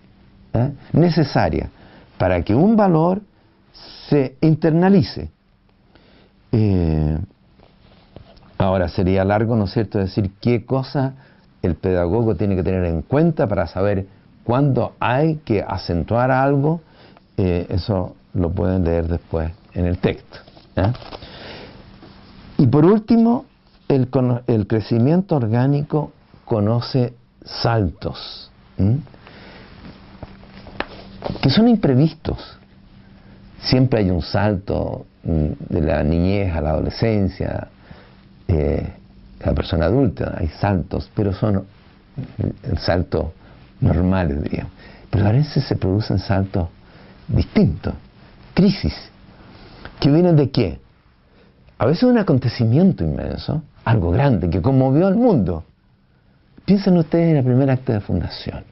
¿eh? 0.54 0.72
necesarias 0.92 1.70
para 2.18 2.42
que 2.42 2.54
un 2.56 2.76
valor 2.76 3.22
se 4.10 4.36
internalice. 4.42 5.30
Eh, 6.52 7.18
ahora 8.58 8.90
sería 8.90 9.24
largo, 9.24 9.56
¿no 9.56 9.64
es 9.64 9.72
cierto?, 9.72 9.98
decir 10.00 10.32
qué 10.42 10.66
cosa 10.66 11.14
el 11.62 11.76
pedagogo 11.76 12.36
tiene 12.36 12.58
que 12.58 12.64
tener 12.64 12.84
en 12.84 13.02
cuenta 13.02 13.48
para 13.48 13.66
saber 13.68 14.08
cuándo 14.44 14.96
hay 15.00 15.36
que 15.46 15.64
acentuar 15.66 16.32
algo. 16.32 16.82
eso 17.38 18.16
lo 18.34 18.52
pueden 18.52 18.84
leer 18.84 19.08
después 19.08 19.52
en 19.80 19.86
el 19.86 19.98
texto. 19.98 20.38
Y 22.58 22.68
por 22.68 22.86
último, 22.86 23.46
el, 23.88 24.10
crecimiento 24.68 25.36
orgánico 25.36 26.12
conoce 26.46 27.14
saltos, 27.44 28.52
que 31.42 31.50
son 31.50 31.68
imprevistos. 31.68 32.38
Siempre 33.62 34.00
hay 34.00 34.10
un 34.10 34.22
salto 34.22 35.06
de 35.24 35.82
la 35.82 36.04
niñez 36.04 36.54
a 36.54 36.62
la 36.62 36.72
adolescencia, 36.72 37.68
eh, 38.48 38.94
la 39.42 39.54
persona 39.54 39.86
adulta, 39.86 40.36
hay 40.38 40.48
saltos, 40.48 41.10
pero 41.14 41.34
son 41.34 41.66
saltos 42.78 43.28
normales, 43.80 44.44
digamos. 44.44 44.72
Pero 45.10 45.28
a 45.28 45.32
veces 45.32 45.64
se 45.64 45.76
producen 45.76 46.20
saltos 46.20 46.68
distintos, 47.28 47.94
crisis 48.54 48.94
¿Que 50.00 50.10
vienen 50.10 50.36
de 50.36 50.50
qué? 50.50 50.80
A 51.78 51.86
veces 51.86 52.04
un 52.04 52.18
acontecimiento 52.18 53.04
inmenso, 53.04 53.64
algo 53.86 54.12
grande 54.12 54.50
que 54.50 54.62
conmovió 54.62 55.08
al 55.08 55.16
mundo. 55.16 55.64
Piensen 56.66 56.98
ustedes 56.98 57.32
en 57.32 57.38
el 57.38 57.44
primer 57.44 57.70
acto 57.70 57.94
de 57.94 58.00
fundación. 58.00 58.64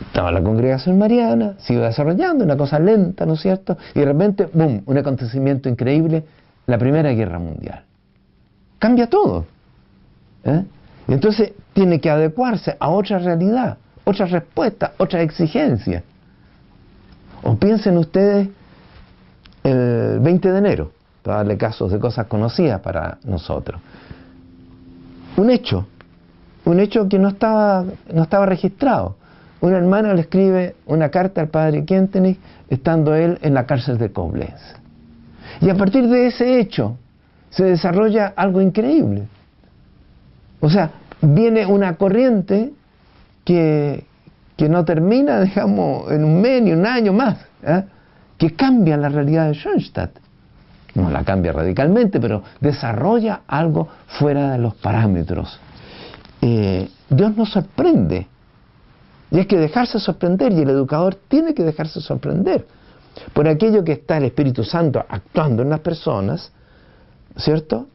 Estaba 0.00 0.30
la 0.32 0.42
congregación 0.42 0.98
mariana, 0.98 1.54
se 1.58 1.74
iba 1.74 1.86
desarrollando, 1.86 2.44
una 2.44 2.56
cosa 2.56 2.78
lenta, 2.78 3.26
¿no 3.26 3.34
es 3.34 3.40
cierto? 3.40 3.76
Y 3.94 4.00
de 4.00 4.06
repente, 4.06 4.48
¡boom!, 4.52 4.82
un 4.86 4.98
acontecimiento 4.98 5.68
increíble, 5.68 6.24
la 6.66 6.78
Primera 6.78 7.10
Guerra 7.10 7.38
Mundial. 7.38 7.82
Cambia 8.78 9.08
todo. 9.08 9.46
¿eh? 10.44 10.64
Entonces 11.08 11.52
tiene 11.72 12.00
que 12.00 12.10
adecuarse 12.10 12.76
a 12.78 12.88
otra 12.90 13.18
realidad, 13.18 13.78
otra 14.04 14.26
respuesta, 14.26 14.92
otra 14.98 15.22
exigencia. 15.22 16.02
O 17.42 17.56
piensen 17.56 17.98
ustedes 17.98 18.48
el 19.66 20.20
20 20.20 20.52
de 20.52 20.58
enero, 20.58 20.92
para 21.22 21.38
darle 21.38 21.56
casos 21.56 21.90
de 21.90 21.98
cosas 21.98 22.26
conocidas 22.26 22.80
para 22.80 23.18
nosotros. 23.24 23.80
Un 25.36 25.50
hecho, 25.50 25.86
un 26.64 26.78
hecho 26.78 27.08
que 27.08 27.18
no 27.18 27.28
estaba, 27.28 27.84
no 28.12 28.22
estaba 28.22 28.46
registrado. 28.46 29.16
Un 29.60 29.74
hermano 29.74 30.14
le 30.14 30.20
escribe 30.20 30.76
una 30.86 31.08
carta 31.08 31.40
al 31.40 31.48
padre 31.48 31.84
Quentenich 31.84 32.38
estando 32.70 33.14
él 33.14 33.38
en 33.42 33.54
la 33.54 33.66
cárcel 33.66 33.98
de 33.98 34.12
Koblenz. 34.12 34.60
Y 35.60 35.68
a 35.68 35.74
partir 35.74 36.06
de 36.06 36.28
ese 36.28 36.60
hecho 36.60 36.96
se 37.50 37.64
desarrolla 37.64 38.34
algo 38.36 38.60
increíble. 38.60 39.24
O 40.60 40.70
sea, 40.70 40.90
viene 41.20 41.66
una 41.66 41.96
corriente 41.96 42.72
que, 43.44 44.04
que 44.56 44.68
no 44.68 44.84
termina, 44.84 45.40
digamos, 45.42 46.10
en 46.12 46.24
un 46.24 46.40
mes 46.40 46.62
ni 46.62 46.72
un 46.72 46.86
año 46.86 47.12
más, 47.12 47.38
¿eh? 47.62 47.82
Que 48.38 48.54
cambia 48.54 48.96
la 48.96 49.08
realidad 49.08 49.48
de 49.48 49.54
Schoenstatt. 49.54 50.10
No 50.94 51.10
la 51.10 51.24
cambia 51.24 51.52
radicalmente, 51.52 52.20
pero 52.20 52.42
desarrolla 52.60 53.42
algo 53.46 53.88
fuera 54.06 54.52
de 54.52 54.58
los 54.58 54.74
parámetros. 54.74 55.58
Eh, 56.40 56.88
Dios 57.10 57.36
nos 57.36 57.50
sorprende. 57.50 58.26
Y 59.30 59.38
hay 59.38 59.46
que 59.46 59.58
dejarse 59.58 59.98
sorprender, 59.98 60.52
y 60.52 60.60
el 60.60 60.70
educador 60.70 61.16
tiene 61.28 61.52
que 61.52 61.64
dejarse 61.64 62.00
sorprender 62.00 62.66
por 63.32 63.48
aquello 63.48 63.84
que 63.84 63.92
está 63.92 64.18
el 64.18 64.24
Espíritu 64.24 64.64
Santo 64.64 65.04
actuando 65.08 65.62
en 65.62 65.70
las 65.70 65.80
personas, 65.80 66.52
¿cierto? 67.36 67.86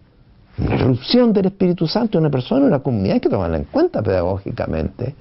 La 0.58 0.76
erupción 0.76 1.32
del 1.34 1.48
Espíritu 1.48 1.88
Santo 1.88 2.18
en 2.18 2.26
una 2.26 2.32
persona, 2.32 2.62
en 2.62 2.68
una 2.68 2.80
comunidad, 2.80 3.16
hay 3.16 3.20
que 3.20 3.30
tomarla 3.30 3.58
en 3.58 3.64
cuenta 3.66 4.02
pedagógicamente. 4.02 5.16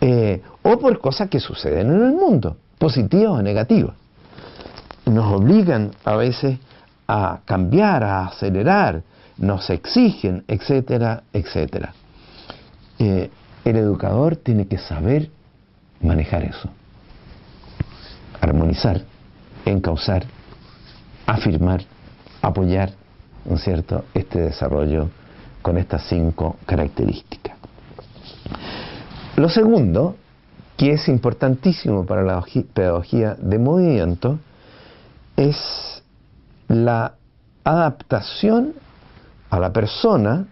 Eh, 0.00 0.40
o 0.62 0.78
por 0.78 0.98
cosas 1.00 1.28
que 1.28 1.40
suceden 1.40 1.90
en 1.90 2.02
el 2.02 2.12
mundo, 2.12 2.56
positivas 2.78 3.32
o 3.32 3.42
negativas. 3.42 3.94
Nos 5.10 5.32
obligan 5.32 5.90
a 6.04 6.14
veces 6.14 6.58
a 7.08 7.40
cambiar, 7.44 8.04
a 8.04 8.26
acelerar, 8.26 9.02
nos 9.38 9.68
exigen, 9.68 10.44
etcétera, 10.46 11.24
etcétera. 11.32 11.92
Eh, 12.96 13.28
el 13.64 13.76
educador 13.76 14.36
tiene 14.36 14.68
que 14.68 14.78
saber 14.78 15.28
manejar 16.00 16.44
eso, 16.44 16.70
armonizar, 18.40 19.02
encauzar, 19.64 20.26
afirmar, 21.26 21.82
apoyar, 22.40 22.92
¿no 23.44 23.56
es 23.56 23.64
cierto?, 23.64 24.04
este 24.14 24.40
desarrollo 24.40 25.10
con 25.60 25.76
estas 25.76 26.04
cinco 26.04 26.56
características. 26.66 27.56
Lo 29.34 29.48
segundo, 29.48 30.14
que 30.76 30.92
es 30.92 31.08
importantísimo 31.08 32.06
para 32.06 32.22
la 32.22 32.44
pedagogía 32.72 33.34
de 33.34 33.58
movimiento, 33.58 34.38
es 35.40 36.02
la 36.68 37.14
adaptación 37.64 38.74
a 39.48 39.58
la 39.58 39.72
persona 39.72 40.46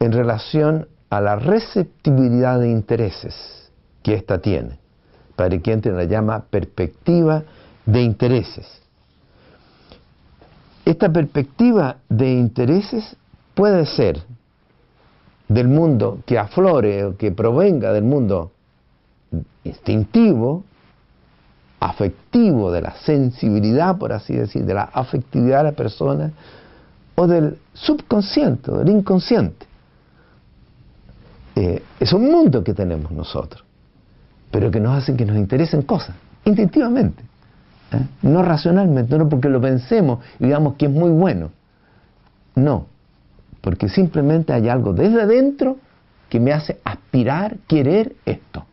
en 0.00 0.12
relación 0.12 0.88
a 1.10 1.20
la 1.20 1.36
receptibilidad 1.36 2.58
de 2.58 2.70
intereses 2.70 3.70
que 4.02 4.14
ésta 4.14 4.40
tiene. 4.40 4.80
Padre 5.36 5.62
Quente 5.62 5.92
la 5.92 6.04
llama 6.04 6.44
perspectiva 6.50 7.44
de 7.86 8.02
intereses. 8.02 8.66
Esta 10.84 11.12
perspectiva 11.12 11.98
de 12.08 12.32
intereses 12.32 13.16
puede 13.54 13.86
ser 13.86 14.20
del 15.46 15.68
mundo 15.68 16.18
que 16.26 16.36
aflore 16.36 17.04
o 17.04 17.16
que 17.16 17.30
provenga 17.30 17.92
del 17.92 18.04
mundo 18.04 18.50
instintivo, 19.62 20.64
afectivo, 21.80 22.72
de 22.72 22.82
la 22.82 22.94
sensibilidad, 22.96 23.98
por 23.98 24.12
así 24.12 24.34
decir, 24.34 24.64
de 24.64 24.74
la 24.74 24.82
afectividad 24.82 25.58
de 25.58 25.64
la 25.64 25.72
persona, 25.72 26.32
o 27.14 27.26
del 27.26 27.58
subconsciente, 27.72 28.70
del 28.70 28.88
inconsciente. 28.90 29.66
Eh, 31.56 31.82
es 31.98 32.12
un 32.12 32.30
mundo 32.30 32.62
que 32.62 32.74
tenemos 32.74 33.10
nosotros, 33.10 33.64
pero 34.50 34.70
que 34.70 34.80
nos 34.80 34.96
hace 34.96 35.16
que 35.16 35.24
nos 35.24 35.36
interesen 35.36 35.82
cosas, 35.82 36.14
instintivamente, 36.44 37.22
¿eh? 37.92 38.06
no 38.22 38.42
racionalmente, 38.42 39.18
no 39.18 39.28
porque 39.28 39.48
lo 39.48 39.60
pensemos 39.60 40.20
y 40.38 40.44
digamos 40.44 40.74
que 40.74 40.86
es 40.86 40.92
muy 40.92 41.10
bueno, 41.10 41.50
no, 42.54 42.86
porque 43.60 43.88
simplemente 43.88 44.52
hay 44.52 44.68
algo 44.68 44.92
desde 44.92 45.22
adentro 45.22 45.78
que 46.28 46.38
me 46.38 46.52
hace 46.52 46.78
aspirar, 46.84 47.56
querer 47.66 48.14
esto. 48.24 48.64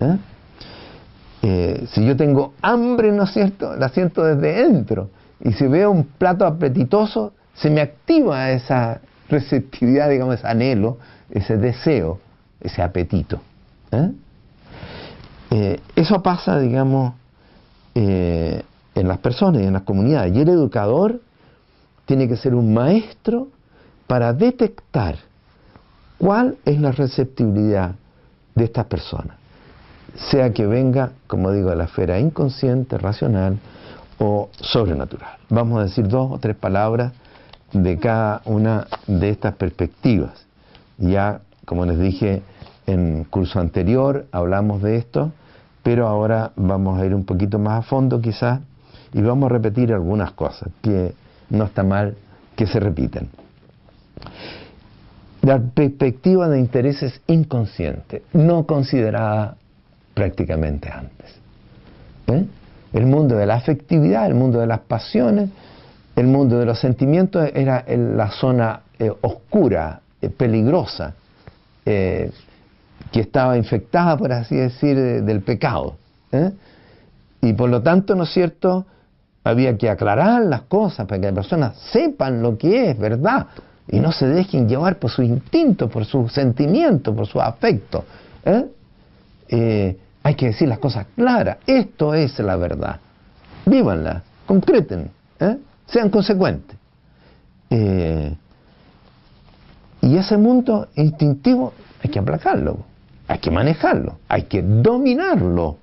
¿eh? 0.00 0.16
Eh, 1.42 1.86
si 1.92 2.04
yo 2.04 2.16
tengo 2.16 2.54
hambre, 2.60 3.12
¿no 3.12 3.24
es 3.24 3.32
cierto?, 3.32 3.76
la 3.76 3.88
siento 3.88 4.24
desde 4.24 4.62
dentro. 4.64 5.10
Y 5.42 5.52
si 5.52 5.66
veo 5.66 5.90
un 5.90 6.04
plato 6.04 6.44
apetitoso, 6.44 7.32
se 7.54 7.70
me 7.70 7.80
activa 7.80 8.50
esa 8.50 9.00
receptividad, 9.28 10.10
digamos, 10.10 10.36
ese 10.36 10.46
anhelo, 10.46 10.98
ese 11.30 11.56
deseo, 11.56 12.20
ese 12.60 12.82
apetito. 12.82 13.40
¿eh? 13.92 14.10
eso 15.96 16.22
pasa, 16.22 16.60
digamos, 16.60 17.14
en 17.94 18.62
las 18.94 19.18
personas 19.18 19.62
y 19.62 19.66
en 19.66 19.72
las 19.72 19.82
comunidades. 19.82 20.34
Y 20.34 20.40
el 20.40 20.48
educador 20.48 21.20
tiene 22.06 22.28
que 22.28 22.36
ser 22.36 22.54
un 22.54 22.74
maestro 22.74 23.48
para 24.06 24.32
detectar 24.32 25.16
cuál 26.18 26.58
es 26.64 26.80
la 26.80 26.92
receptibilidad 26.92 27.94
de 28.54 28.64
estas 28.64 28.86
personas, 28.86 29.36
sea 30.14 30.52
que 30.52 30.66
venga, 30.66 31.12
como 31.26 31.52
digo, 31.52 31.70
de 31.70 31.76
la 31.76 31.84
esfera 31.84 32.18
inconsciente, 32.18 32.98
racional 32.98 33.58
o 34.18 34.50
sobrenatural. 34.60 35.36
Vamos 35.48 35.80
a 35.80 35.84
decir 35.84 36.08
dos 36.08 36.30
o 36.32 36.38
tres 36.38 36.56
palabras 36.56 37.12
de 37.72 37.98
cada 37.98 38.42
una 38.44 38.86
de 39.06 39.30
estas 39.30 39.54
perspectivas. 39.54 40.46
Ya, 40.98 41.40
como 41.64 41.86
les 41.86 41.98
dije 41.98 42.42
en 42.86 43.24
curso 43.24 43.60
anterior, 43.60 44.26
hablamos 44.32 44.82
de 44.82 44.96
esto, 44.96 45.32
pero 45.82 46.06
ahora 46.06 46.52
vamos 46.56 47.00
a 47.00 47.06
ir 47.06 47.14
un 47.14 47.24
poquito 47.24 47.58
más 47.58 47.78
a 47.78 47.82
fondo 47.82 48.20
quizás 48.20 48.60
y 49.12 49.22
vamos 49.22 49.50
a 49.50 49.54
repetir 49.54 49.92
algunas 49.92 50.32
cosas 50.32 50.68
que 50.82 51.14
no 51.48 51.64
está 51.64 51.82
mal 51.82 52.16
que 52.56 52.66
se 52.66 52.80
repiten. 52.80 53.28
La 55.42 55.58
perspectiva 55.58 56.48
de 56.48 56.60
intereses 56.60 57.22
inconsciente, 57.26 58.22
no 58.34 58.66
considerada 58.66 59.56
prácticamente 60.14 60.90
antes. 60.90 61.26
¿Eh? 62.26 62.44
El 62.92 63.06
mundo 63.06 63.36
de 63.36 63.46
la 63.46 63.54
afectividad, 63.54 64.26
el 64.26 64.34
mundo 64.34 64.60
de 64.60 64.66
las 64.66 64.80
pasiones, 64.80 65.50
el 66.16 66.26
mundo 66.26 66.58
de 66.58 66.66
los 66.66 66.80
sentimientos 66.80 67.48
era 67.54 67.84
la 67.88 68.30
zona 68.30 68.80
eh, 68.98 69.10
oscura, 69.20 70.00
eh, 70.20 70.28
peligrosa, 70.28 71.14
que 71.84 72.30
estaba 73.20 73.56
infectada, 73.56 74.16
por 74.16 74.32
así 74.32 74.54
decir, 74.54 74.96
del 74.96 75.40
pecado. 75.40 75.96
Y 77.40 77.52
por 77.54 77.68
lo 77.68 77.82
tanto, 77.82 78.14
¿no 78.14 78.24
es 78.24 78.30
cierto?, 78.30 78.86
había 79.42 79.76
que 79.76 79.88
aclarar 79.88 80.42
las 80.42 80.62
cosas 80.62 81.06
para 81.06 81.20
que 81.20 81.26
las 81.26 81.34
personas 81.34 81.76
sepan 81.90 82.42
lo 82.42 82.58
que 82.58 82.90
es 82.90 82.98
verdad 82.98 83.46
y 83.88 83.98
no 83.98 84.12
se 84.12 84.26
dejen 84.26 84.68
llevar 84.68 84.98
por 84.98 85.10
su 85.10 85.22
instinto, 85.22 85.88
por 85.88 86.04
su 86.04 86.28
sentimiento, 86.28 87.14
por 87.14 87.26
su 87.26 87.40
afecto. 87.40 88.04
¿eh? 88.44 88.66
Eh, 89.52 89.98
hay 90.22 90.34
que 90.36 90.46
decir 90.46 90.68
las 90.68 90.78
cosas 90.78 91.06
claras. 91.16 91.58
Esto 91.66 92.14
es 92.14 92.38
la 92.38 92.54
verdad. 92.56 93.00
Vívanla, 93.66 94.22
concreten, 94.46 95.10
¿eh? 95.40 95.56
sean 95.86 96.08
consecuentes. 96.08 96.76
y 100.02 100.16
ese 100.16 100.36
mundo 100.36 100.88
instintivo 100.96 101.72
hay 102.02 102.10
que 102.10 102.18
aplacarlo, 102.18 102.78
hay 103.28 103.38
que 103.38 103.50
manejarlo, 103.50 104.18
hay 104.28 104.44
que 104.44 104.62
dominarlo. 104.62 105.76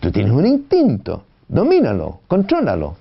Tú 0.00 0.10
tienes 0.10 0.32
un 0.32 0.46
instinto, 0.46 1.24
domínalo, 1.48 2.20
contrólalo. 2.26 2.96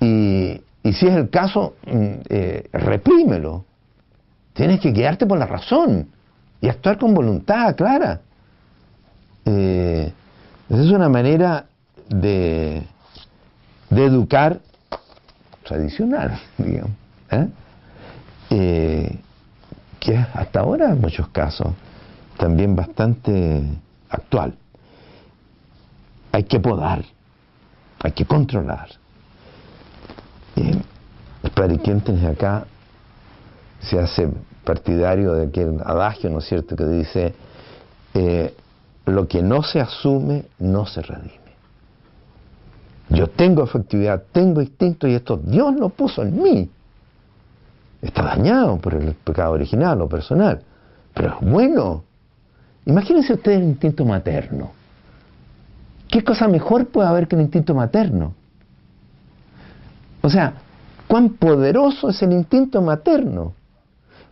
Y, 0.00 0.60
y 0.86 0.92
si 0.92 1.08
es 1.08 1.16
el 1.16 1.30
caso, 1.30 1.74
mm, 1.84 2.14
eh, 2.28 2.68
reprímelo. 2.72 3.64
Tienes 4.52 4.78
que 4.80 4.92
guiarte 4.92 5.26
por 5.26 5.38
la 5.38 5.46
razón 5.46 6.10
y 6.66 6.68
actuar 6.68 6.98
con 6.98 7.14
voluntad 7.14 7.76
clara. 7.76 8.20
Eh, 9.44 10.12
esa 10.68 10.82
es 10.82 10.90
una 10.90 11.08
manera 11.08 11.66
de, 12.08 12.82
educar 13.90 14.58
tradicional, 15.62 16.40
digamos, 16.58 16.90
¿eh? 17.30 17.48
Eh, 18.50 19.18
que 20.00 20.16
hasta 20.16 20.58
ahora 20.58 20.90
en 20.90 21.00
muchos 21.00 21.28
casos 21.28 21.68
también 22.36 22.74
bastante 22.74 23.62
actual. 24.10 24.56
Hay 26.32 26.42
que 26.44 26.58
podar, 26.58 27.04
hay 28.02 28.10
que 28.10 28.24
controlar, 28.24 28.88
padre 31.54 31.78
Quentes 31.78 32.24
acá 32.24 32.66
se 33.80 34.00
hace 34.00 34.28
partidario 34.66 35.32
de 35.32 35.46
aquel 35.46 35.80
adagio, 35.82 36.28
¿no 36.28 36.40
es 36.40 36.44
cierto?, 36.44 36.76
que 36.76 36.84
dice, 36.84 37.34
eh, 38.12 38.54
lo 39.06 39.28
que 39.28 39.40
no 39.40 39.62
se 39.62 39.80
asume 39.80 40.44
no 40.58 40.84
se 40.84 41.00
redime. 41.00 41.46
Yo 43.08 43.28
tengo 43.28 43.62
afectividad, 43.62 44.24
tengo 44.32 44.60
instinto 44.60 45.06
y 45.06 45.14
esto 45.14 45.36
Dios 45.36 45.76
lo 45.76 45.88
puso 45.90 46.22
en 46.22 46.42
mí. 46.42 46.70
Está 48.02 48.22
dañado 48.22 48.78
por 48.78 48.94
el 48.94 49.14
pecado 49.14 49.52
original 49.52 50.02
o 50.02 50.08
personal, 50.08 50.60
pero 51.14 51.28
es 51.28 51.48
bueno. 51.48 52.02
Imagínense 52.84 53.34
ustedes 53.34 53.58
el 53.58 53.64
instinto 53.64 54.04
materno. 54.04 54.72
¿Qué 56.08 56.22
cosa 56.24 56.48
mejor 56.48 56.88
puede 56.88 57.08
haber 57.08 57.28
que 57.28 57.36
el 57.36 57.42
instinto 57.42 57.74
materno? 57.74 58.34
O 60.22 60.28
sea, 60.28 60.54
cuán 61.06 61.30
poderoso 61.30 62.10
es 62.10 62.20
el 62.22 62.32
instinto 62.32 62.82
materno. 62.82 63.54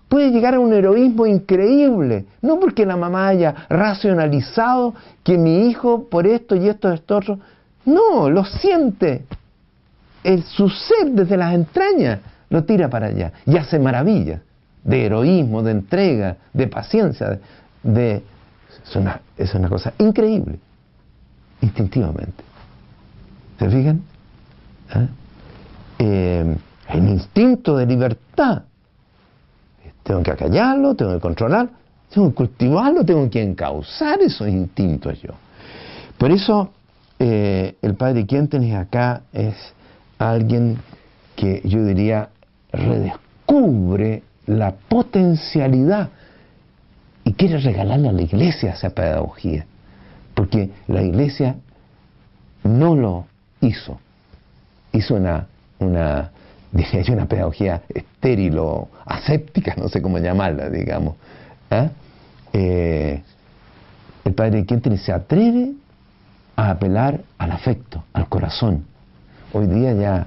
Puede 0.08 0.30
llegar 0.30 0.54
a 0.54 0.60
un 0.60 0.72
heroísmo 0.72 1.26
increíble, 1.26 2.26
no 2.42 2.60
porque 2.60 2.86
la 2.86 2.96
mamá 2.96 3.28
haya 3.28 3.66
racionalizado 3.68 4.94
que 5.22 5.36
mi 5.38 5.68
hijo 5.68 6.08
por 6.08 6.26
esto 6.26 6.54
y 6.54 6.68
esto, 6.68 6.92
esto, 6.92 7.16
otro. 7.16 7.38
No, 7.84 8.30
lo 8.30 8.44
siente. 8.44 9.24
El, 10.22 10.42
su 10.44 10.68
ser 10.68 11.10
desde 11.10 11.36
las 11.36 11.54
entrañas 11.54 12.20
lo 12.48 12.64
tira 12.64 12.88
para 12.88 13.08
allá 13.08 13.32
y 13.44 13.56
hace 13.56 13.78
maravillas 13.78 14.40
de 14.84 15.06
heroísmo, 15.06 15.62
de 15.62 15.72
entrega, 15.72 16.36
de 16.52 16.66
paciencia, 16.68 17.38
de, 17.82 18.22
es, 19.36 19.54
una, 19.54 19.68
cosa 19.68 19.94
increíble, 19.98 20.58
instintivamente. 21.62 22.44
¿Se 23.58 23.70
fijan? 23.70 24.02
¿Eh? 24.94 25.08
Eh, 25.98 26.56
el 26.90 27.08
instinto 27.08 27.76
de 27.76 27.86
libertad. 27.86 28.64
Tengo 30.04 30.22
que 30.22 30.30
acallarlo, 30.30 30.94
tengo 30.94 31.14
que 31.14 31.20
controlar, 31.20 31.68
tengo 32.12 32.28
que 32.28 32.34
cultivarlo, 32.34 33.04
tengo 33.04 33.28
que 33.28 33.42
encauzar 33.42 34.20
esos 34.20 34.48
instintos 34.48 35.20
yo. 35.20 35.30
Por 36.16 36.30
eso 36.30 36.70
eh, 37.18 37.76
el 37.82 37.94
padre 37.94 38.26
Quintenes 38.26 38.76
acá 38.76 39.22
es 39.32 39.56
alguien 40.18 40.78
que 41.36 41.62
yo 41.64 41.84
diría 41.84 42.28
redescubre 42.72 44.22
la 44.46 44.72
potencialidad 44.72 46.10
y 47.24 47.32
quiere 47.32 47.58
regalarle 47.58 48.08
a 48.08 48.12
la 48.12 48.22
iglesia 48.22 48.72
esa 48.72 48.90
pedagogía, 48.90 49.66
porque 50.34 50.70
la 50.86 51.02
iglesia 51.02 51.56
no 52.62 52.94
lo 52.94 53.26
hizo, 53.60 53.98
hizo 54.92 55.14
una, 55.14 55.46
una 55.78 56.30
diría 56.72 57.02
yo, 57.02 57.14
una 57.14 57.26
pedagogía 57.26 57.82
estéril 57.88 58.58
o 58.58 58.88
aséptica, 59.06 59.74
no 59.76 59.88
sé 59.88 60.00
cómo 60.00 60.18
llamarla, 60.18 60.68
digamos. 60.70 61.16
¿eh? 61.70 61.90
Eh, 62.52 63.22
el 64.24 64.34
padre 64.34 64.64
Quintenes 64.64 65.02
se 65.02 65.12
atreve 65.12 65.72
a 66.56 66.70
apelar 66.70 67.20
al 67.38 67.50
afecto, 67.50 68.04
al 68.12 68.28
corazón. 68.28 68.84
Hoy 69.52 69.66
día 69.66 69.92
ya, 69.92 70.26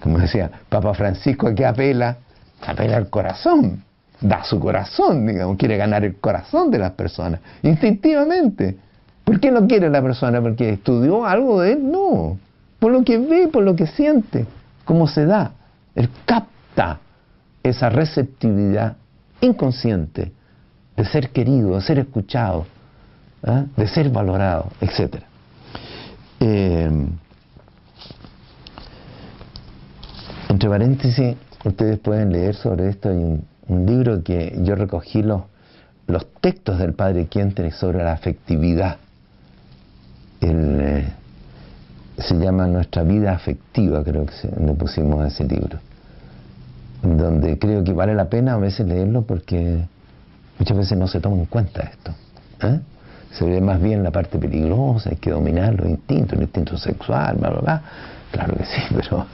como 0.00 0.18
decía 0.18 0.50
Papa 0.68 0.94
Francisco, 0.94 1.54
que 1.54 1.64
apela, 1.64 2.18
apela 2.66 2.96
al 2.96 3.08
corazón, 3.08 3.82
da 4.20 4.44
su 4.44 4.58
corazón, 4.60 5.26
digamos, 5.26 5.56
quiere 5.56 5.76
ganar 5.76 6.04
el 6.04 6.16
corazón 6.16 6.70
de 6.70 6.78
las 6.78 6.92
personas, 6.92 7.40
instintivamente. 7.62 8.76
¿Por 9.24 9.40
qué 9.40 9.50
no 9.50 9.66
quiere 9.66 9.88
la 9.88 10.02
persona? 10.02 10.40
¿Porque 10.42 10.70
estudió 10.70 11.24
algo 11.24 11.62
de 11.62 11.72
él? 11.72 11.90
No. 11.90 12.38
Por 12.78 12.92
lo 12.92 13.02
que 13.04 13.16
ve, 13.16 13.48
por 13.48 13.62
lo 13.62 13.74
que 13.74 13.86
siente, 13.86 14.46
cómo 14.84 15.08
se 15.08 15.24
da. 15.24 15.52
Él 15.94 16.10
capta 16.26 16.98
esa 17.64 17.88
receptividad 17.88 18.96
inconsciente 19.40 20.32
de 20.96 21.04
ser 21.04 21.30
querido, 21.30 21.74
de 21.74 21.80
ser 21.80 21.98
escuchado, 21.98 22.66
¿ah? 23.42 23.64
de 23.76 23.88
ser 23.88 24.10
valorado, 24.10 24.70
etcétera. 24.80 25.26
Eh, 26.40 26.90
entre 30.50 30.68
paréntesis, 30.68 31.36
ustedes 31.64 31.98
pueden 31.98 32.30
leer 32.30 32.54
sobre 32.54 32.90
esto. 32.90 33.08
Hay 33.08 33.16
un, 33.16 33.44
libro 33.66 34.22
que 34.22 34.54
yo 34.62 34.74
recogí 34.74 35.22
los, 35.22 35.44
los 36.06 36.26
textos 36.42 36.78
del 36.78 36.92
padre 36.92 37.26
Quientre 37.28 37.70
sobre 37.70 38.04
la 38.04 38.12
afectividad. 38.12 38.98
Eh, 40.42 41.08
se 42.18 42.34
llama 42.34 42.66
Nuestra 42.66 43.02
vida 43.04 43.32
afectiva, 43.32 44.04
creo 44.04 44.26
que 44.26 44.32
le 44.62 44.74
pusimos 44.74 45.24
a 45.24 45.28
ese 45.28 45.44
libro. 45.44 45.78
Donde 47.04 47.58
creo 47.58 47.84
que 47.84 47.92
vale 47.92 48.14
la 48.14 48.28
pena 48.28 48.54
a 48.54 48.56
veces 48.56 48.86
leerlo 48.86 49.22
porque 49.22 49.84
muchas 50.58 50.76
veces 50.76 50.98
no 50.98 51.06
se 51.06 51.20
toma 51.20 51.36
en 51.36 51.46
cuenta 51.46 51.82
esto. 51.82 52.14
¿eh? 52.62 52.80
se 53.34 53.44
ve 53.44 53.60
más 53.60 53.82
bien 53.82 54.02
la 54.02 54.12
parte 54.12 54.38
peligrosa, 54.38 55.10
hay 55.10 55.16
que 55.16 55.30
dominar 55.30 55.74
los 55.74 55.88
instintos, 55.88 56.34
el 56.34 56.42
instinto 56.42 56.78
sexual, 56.78 57.36
bla, 57.36 57.50
bla, 57.50 57.60
bla. 57.60 57.82
Claro 58.30 58.54
que 58.56 58.64
sí, 58.64 58.80
pero 58.94 59.26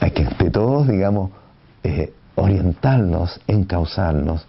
hay 0.00 0.10
que 0.10 0.22
entre 0.22 0.50
todos, 0.50 0.88
digamos, 0.88 1.30
eh, 1.84 2.12
orientarnos, 2.34 3.40
encauzarnos, 3.46 4.46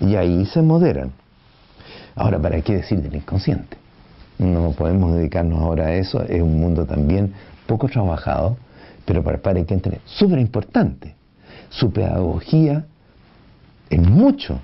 y 0.00 0.16
ahí 0.16 0.44
se 0.46 0.60
moderan. 0.60 1.12
Ahora, 2.16 2.38
¿para 2.38 2.60
qué 2.62 2.76
decir 2.76 3.00
del 3.00 3.14
inconsciente? 3.14 3.76
No 4.38 4.72
podemos 4.72 5.14
dedicarnos 5.14 5.60
ahora 5.60 5.86
a 5.86 5.94
eso, 5.94 6.22
es 6.22 6.42
un 6.42 6.60
mundo 6.60 6.84
también 6.84 7.32
poco 7.66 7.88
trabajado, 7.88 8.56
pero 9.04 9.22
para 9.22 9.36
el 9.36 9.42
padre 9.42 9.64
que 9.64 9.74
entender, 9.74 10.00
súper 10.04 10.38
importante. 10.40 11.14
Su 11.68 11.92
pedagogía, 11.92 12.84
en 13.90 14.10
mucho, 14.10 14.60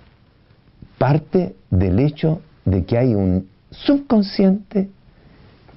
parte 0.99 1.57
del 1.71 1.99
hecho 1.99 2.41
de 2.65 2.85
que 2.85 2.99
hay 2.99 3.15
un 3.15 3.49
subconsciente, 3.71 4.89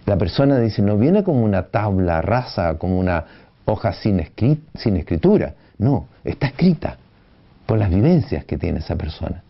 la 0.05 0.17
persona 0.17 0.59
dice, 0.59 0.81
no 0.81 0.97
viene 0.97 1.23
como 1.23 1.43
una 1.43 1.63
tabla 1.63 2.21
rasa, 2.21 2.77
como 2.77 2.99
una 2.99 3.25
hoja 3.65 3.93
sin, 3.93 4.23
sin 4.75 4.97
escritura, 4.97 5.55
no, 5.77 6.07
está 6.23 6.47
escrita 6.47 6.97
por 7.65 7.79
las 7.79 7.89
vivencias 7.89 8.45
que 8.45 8.57
tiene 8.57 8.79
esa 8.79 8.95
persona. 8.95 9.41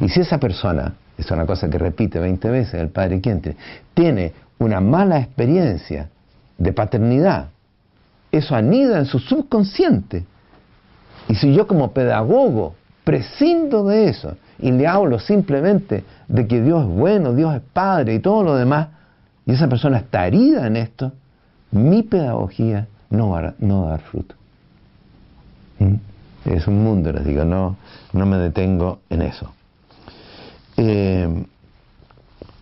Y 0.00 0.08
si 0.08 0.20
esa 0.20 0.38
persona, 0.38 0.94
es 1.18 1.30
una 1.30 1.44
cosa 1.44 1.68
que 1.68 1.78
repite 1.78 2.18
20 2.18 2.48
veces 2.48 2.74
el 2.74 2.88
padre 2.88 3.20
Quiente, 3.20 3.56
tiene 3.94 4.32
una 4.58 4.80
mala 4.80 5.18
experiencia 5.18 6.08
de 6.56 6.72
paternidad, 6.72 7.48
eso 8.30 8.54
anida 8.54 8.98
en 8.98 9.04
su 9.04 9.18
subconsciente. 9.18 10.24
Y 11.28 11.34
si 11.34 11.54
yo 11.54 11.66
como 11.66 11.92
pedagogo 11.92 12.74
prescindo 13.04 13.84
de 13.84 14.08
eso 14.08 14.36
y 14.58 14.70
le 14.70 14.86
hablo 14.86 15.18
simplemente 15.18 16.04
de 16.28 16.46
que 16.46 16.62
Dios 16.62 16.82
es 16.82 16.88
bueno, 16.88 17.34
Dios 17.34 17.54
es 17.54 17.62
Padre 17.72 18.14
y 18.14 18.18
todo 18.20 18.42
lo 18.42 18.56
demás, 18.56 18.88
y 19.44 19.52
esa 19.52 19.68
persona 19.68 19.98
está 19.98 20.26
herida 20.26 20.66
en 20.66 20.76
esto, 20.76 21.12
mi 21.72 22.02
pedagogía 22.02 22.86
no 23.10 23.30
va 23.30 23.40
a, 23.40 23.54
no 23.58 23.86
dar 23.86 24.00
fruto. 24.00 24.34
¿Mm? 25.78 25.94
Es 26.44 26.66
un 26.66 26.82
mundo, 26.82 27.12
les 27.12 27.24
digo, 27.24 27.44
no, 27.44 27.76
no 28.12 28.26
me 28.26 28.36
detengo 28.36 29.00
en 29.10 29.22
eso. 29.22 29.52
Eh, 30.76 31.44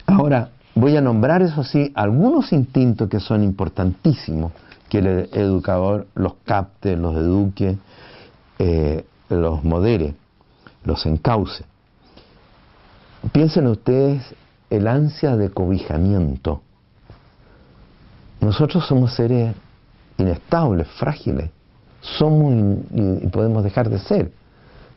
ahora, 0.07 0.51
voy 0.75 0.97
a 0.97 1.01
nombrar, 1.01 1.43
eso 1.43 1.65
sí, 1.65 1.91
algunos 1.95 2.53
instintos 2.53 3.09
que 3.09 3.21
son 3.21 3.43
importantísimos, 3.43 4.53
que 4.89 4.99
el 4.99 5.29
educador 5.33 6.07
los 6.15 6.35
capte, 6.45 6.97
los 6.97 7.17
eduque, 7.17 7.79
eh, 8.63 9.07
los 9.31 9.65
modere, 9.65 10.15
los 10.85 11.07
encauce. 11.07 11.65
Piensen 13.33 13.67
ustedes 13.69 14.23
el 14.69 14.87
ansia 14.87 15.35
de 15.35 15.49
cobijamiento. 15.49 16.61
Nosotros 18.43 18.87
somos 18.87 19.15
seres 19.15 19.55
inestables, 20.19 20.89
frágiles. 20.89 21.49
Somos 22.03 22.53
y, 22.93 23.27
podemos 23.29 23.65
dejar 23.65 23.89
de 23.89 23.99
ser. 23.99 24.31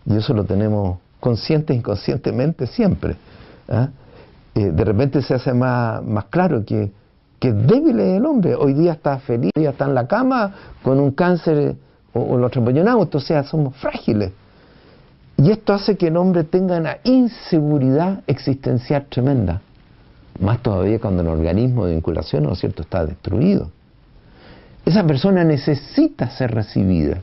Y 0.06 0.18
eso 0.18 0.34
lo 0.34 0.44
tenemos 0.44 1.00
consciente 1.22 1.72
e 1.72 1.78
inconscientemente 1.78 2.68
siempre. 2.68 3.16
¿ah? 3.70 3.88
Eh, 4.56 4.72
de 4.72 4.84
repente 4.84 5.22
se 5.22 5.36
hace 5.36 5.54
más, 5.54 6.04
más 6.04 6.26
claro 6.26 6.66
que, 6.66 6.92
que 7.40 7.54
débil 7.54 7.98
es 8.02 8.18
el 8.18 8.26
hombre. 8.26 8.56
Hoy 8.56 8.74
día 8.74 8.92
está 8.92 9.20
feliz, 9.20 9.52
hoy 9.56 9.62
día 9.62 9.70
está 9.70 9.86
en 9.86 9.96
la 9.96 10.06
cama 10.06 10.54
con 10.84 11.00
un 11.00 11.12
cáncer 11.12 11.78
o, 12.14 12.22
o 12.22 12.38
lo 12.38 12.48
atropellamos, 12.48 13.14
o 13.14 13.20
sea, 13.20 13.44
somos 13.44 13.76
frágiles. 13.76 14.32
Y 15.38 15.52
esto 15.52 15.74
hace 15.74 15.98
que 15.98 16.08
el 16.08 16.18
hombre 16.18 16.44
tenga 16.44 16.78
una 16.78 16.98
inseguridad 17.04 18.24
existencial 18.28 19.08
tremenda. 19.10 19.62
Más 20.40 20.62
todavía 20.62 21.00
cuando 21.00 21.22
el 21.22 21.28
organismo 21.28 21.86
de 21.86 21.94
vinculación, 21.94 22.44
¿no 22.44 22.54
es 22.54 22.60
cierto?, 22.60 22.84
está 22.84 23.06
destruido. 23.06 23.70
Esa 24.86 25.04
persona 25.06 25.44
necesita 25.44 26.30
ser 26.30 26.52
recibida, 26.52 27.22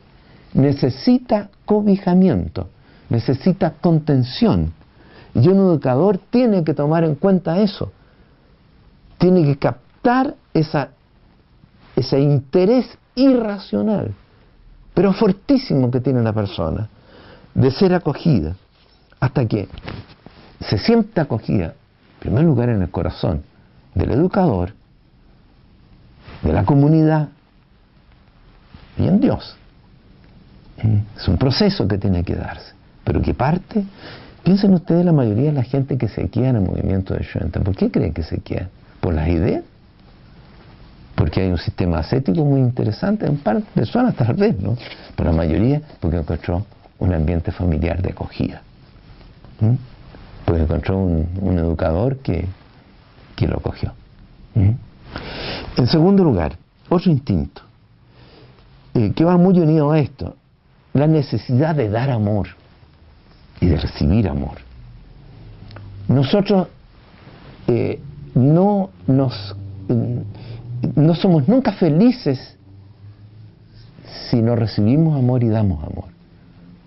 necesita 0.54 1.50
cobijamiento, 1.64 2.68
necesita 3.08 3.74
contención. 3.80 4.72
Y 5.34 5.48
un 5.48 5.58
educador 5.58 6.18
tiene 6.30 6.64
que 6.64 6.74
tomar 6.74 7.04
en 7.04 7.14
cuenta 7.14 7.60
eso. 7.60 7.92
Tiene 9.18 9.44
que 9.44 9.58
captar 9.58 10.34
esa, 10.54 10.90
ese 11.94 12.20
interés 12.20 12.86
irracional, 13.14 14.14
pero 15.00 15.14
fortísimo 15.14 15.90
que 15.90 16.02
tiene 16.02 16.20
la 16.20 16.34
persona 16.34 16.86
de 17.54 17.70
ser 17.70 17.94
acogida 17.94 18.54
hasta 19.18 19.46
que 19.46 19.66
se 20.60 20.76
sienta 20.76 21.22
acogida, 21.22 21.68
en 21.68 22.18
primer 22.18 22.44
lugar 22.44 22.68
en 22.68 22.82
el 22.82 22.90
corazón 22.90 23.42
del 23.94 24.10
educador, 24.10 24.74
de 26.42 26.52
la 26.52 26.66
comunidad 26.66 27.30
y 28.98 29.06
en 29.06 29.20
Dios. 29.20 29.56
Es 31.16 31.28
un 31.28 31.38
proceso 31.38 31.88
que 31.88 31.96
tiene 31.96 32.22
que 32.22 32.34
darse, 32.34 32.74
pero 33.02 33.22
que 33.22 33.32
parte, 33.32 33.86
piensen 34.42 34.74
ustedes 34.74 35.06
la 35.06 35.12
mayoría 35.12 35.46
de 35.46 35.52
la 35.52 35.62
gente 35.62 35.96
que 35.96 36.08
se 36.08 36.28
queda 36.28 36.50
en 36.50 36.56
el 36.56 36.62
movimiento 36.62 37.14
de 37.14 37.24
Schoenstatt, 37.24 37.62
¿por 37.62 37.74
qué 37.74 37.90
creen 37.90 38.12
que 38.12 38.22
se 38.22 38.40
queda? 38.40 38.68
¿Por 39.00 39.14
las 39.14 39.28
ideas? 39.28 39.64
Porque 41.20 41.42
hay 41.42 41.50
un 41.50 41.58
sistema 41.58 41.98
ascético 41.98 42.46
muy 42.46 42.60
interesante, 42.60 43.26
en 43.26 43.36
par 43.36 43.56
de 43.56 43.62
personas 43.74 44.14
tal 44.16 44.32
vez, 44.36 44.58
¿no? 44.58 44.74
Pero 45.14 45.30
la 45.30 45.36
mayoría 45.36 45.82
porque 46.00 46.16
encontró 46.16 46.64
un 46.98 47.12
ambiente 47.12 47.52
familiar 47.52 48.00
de 48.00 48.12
acogida. 48.12 48.62
Porque 50.46 50.62
encontró 50.62 50.96
un, 50.96 51.58
educador 51.58 52.16
que, 52.20 52.46
que, 53.36 53.46
lo 53.46 53.58
acogió. 53.58 53.92
En 54.54 55.86
segundo 55.88 56.24
lugar, 56.24 56.56
otro 56.88 57.10
instinto, 57.10 57.60
eh, 58.94 59.12
que 59.14 59.22
va 59.22 59.36
muy 59.36 59.60
unido 59.60 59.90
a 59.90 59.98
esto, 59.98 60.36
la 60.94 61.06
necesidad 61.06 61.74
de 61.74 61.90
dar 61.90 62.08
amor 62.08 62.48
y 63.60 63.66
de 63.66 63.76
recibir 63.76 64.26
amor. 64.26 64.56
Nosotros 66.08 66.68
eh, 67.66 68.00
no 68.34 68.88
nos 69.06 69.54
no 70.94 71.14
somos 71.14 71.48
nunca 71.48 71.72
felices 71.72 72.56
si 74.30 74.42
no 74.42 74.56
recibimos 74.56 75.18
amor 75.18 75.42
y 75.42 75.48
damos 75.48 75.82
amor. 75.84 76.06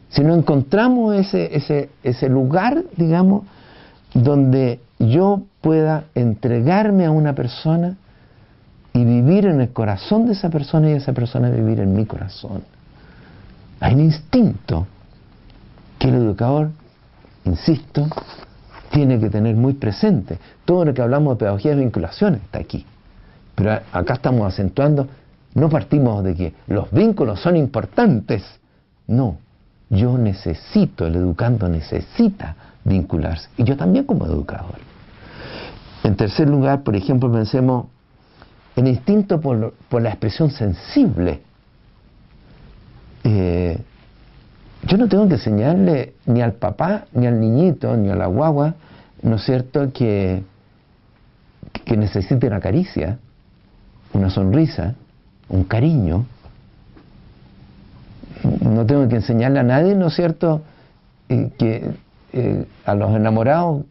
Si 0.10 0.24
no 0.24 0.36
encontramos 0.36 1.16
ese, 1.16 1.56
ese, 1.56 1.90
ese 2.04 2.30
lugar, 2.30 2.84
digamos, 2.98 3.44
donde 4.14 4.80
yo 5.00 5.42
pueda 5.62 6.06
entregarme 6.14 7.06
a 7.06 7.12
una 7.12 7.34
persona 7.34 7.98
y 8.94 9.04
vivir 9.04 9.46
en 9.46 9.60
el 9.60 9.70
corazón 9.70 10.28
de 10.28 10.34
esa 10.34 10.50
persona 10.50 10.90
y 10.90 10.94
esa 10.94 11.14
persona 11.14 11.50
vivir 11.50 11.80
en 11.80 11.96
mi 11.96 12.06
corazón. 12.06 12.64
Hay 13.80 13.96
un 13.96 14.02
instinto 14.02 14.88
que 15.98 16.10
el 16.10 16.16
educador, 16.16 16.70
insisto, 17.44 18.08
tiene 18.92 19.20
que 19.20 19.30
tener 19.30 19.56
muy 19.56 19.74
presente. 19.74 20.38
Todo 20.64 20.86
lo 20.86 20.94
que 20.94 21.02
hablamos 21.02 21.34
de 21.34 21.40
pedagogía 21.40 21.72
de 21.72 21.82
vinculación 21.82 22.36
está 22.36 22.60
aquí. 22.60 22.86
Pero 23.56 23.80
acá 23.92 24.14
estamos 24.16 24.52
acentuando, 24.52 25.08
no 25.54 25.70
partimos 25.70 26.24
de 26.24 26.36
que 26.36 26.54
los 26.68 26.92
vínculos 26.92 27.40
son 27.40 27.56
importantes. 27.56 28.44
No, 29.08 29.38
yo 29.90 30.18
necesito, 30.18 31.06
el 31.06 31.16
educando 31.16 31.68
necesita 31.68 32.56
vincularse. 32.84 33.50
Y 33.58 33.64
yo 33.64 33.78
también 33.78 34.06
como 34.06 34.26
educador. 34.26 34.80
En 36.04 36.16
tercer 36.16 36.50
lugar, 36.50 36.84
por 36.84 36.96
ejemplo, 36.96 37.32
pensemos 37.32 37.86
en 38.76 38.88
instinto 38.88 39.40
por, 39.40 39.74
la 39.92 40.10
expresión 40.10 40.50
sensible. 40.50 41.42
Eh, 43.24 43.80
yo 44.86 44.98
no 44.98 45.08
tengo 45.08 45.28
que 45.28 45.36
enseñarle 45.36 46.16
ni 46.26 46.42
al 46.42 46.54
papá, 46.54 47.06
ni 47.14 47.28
al 47.28 47.40
niñito, 47.40 47.96
ni 47.96 48.10
a 48.10 48.16
la 48.16 48.26
guagua, 48.26 48.74
¿no 49.22 49.36
es 49.36 49.44
cierto?, 49.44 49.94
que, 49.94 50.44
que 51.86 51.96
necesite 51.96 52.48
una 52.48 52.60
caricia 52.60 53.20
una 54.14 54.30
sonrisa, 54.30 54.96
un 55.50 55.64
cariño. 55.64 56.26
No 58.62 58.86
tengo 58.86 59.08
que 59.08 59.16
enseñarle 59.16 59.60
a 59.60 59.64
nadie, 59.64 59.96
¿no 59.96 60.08
es 60.08 60.16
cierto?, 60.16 60.62
eh, 61.30 61.52
que 61.58 61.92
eh, 62.34 62.66
a 62.86 62.96
los 62.96 63.16
enamorados 63.16 63.86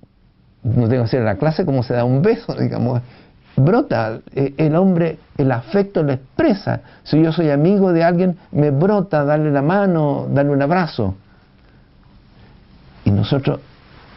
no 0.63 0.89
tengo 0.89 1.03
que 1.03 1.09
hacer 1.09 1.23
la 1.23 1.37
clase 1.37 1.65
cómo 1.65 1.83
se 1.83 1.95
da 1.95 2.05
un 2.05 2.23
beso, 2.23 2.55
digamos. 2.59 3.03
Brota, 3.55 4.21
eh, 4.35 4.55
el 4.57 4.75
hombre, 4.77 5.19
el 5.37 5.53
afecto 5.53 6.03
lo 6.03 6.13
expresa. 6.13 6.81
Si 7.03 7.23
yo 7.23 7.33
soy 7.33 7.51
amigo 7.51 7.93
de 7.93 8.03
alguien, 8.03 8.37
me 8.51 8.71
brota 8.71 9.25
darle 9.25 9.51
la 9.51 9.63
mano, 9.63 10.27
darle 10.31 10.53
un 10.53 10.63
abrazo. 10.63 11.15
Y 13.05 13.11
nosotros 13.11 13.61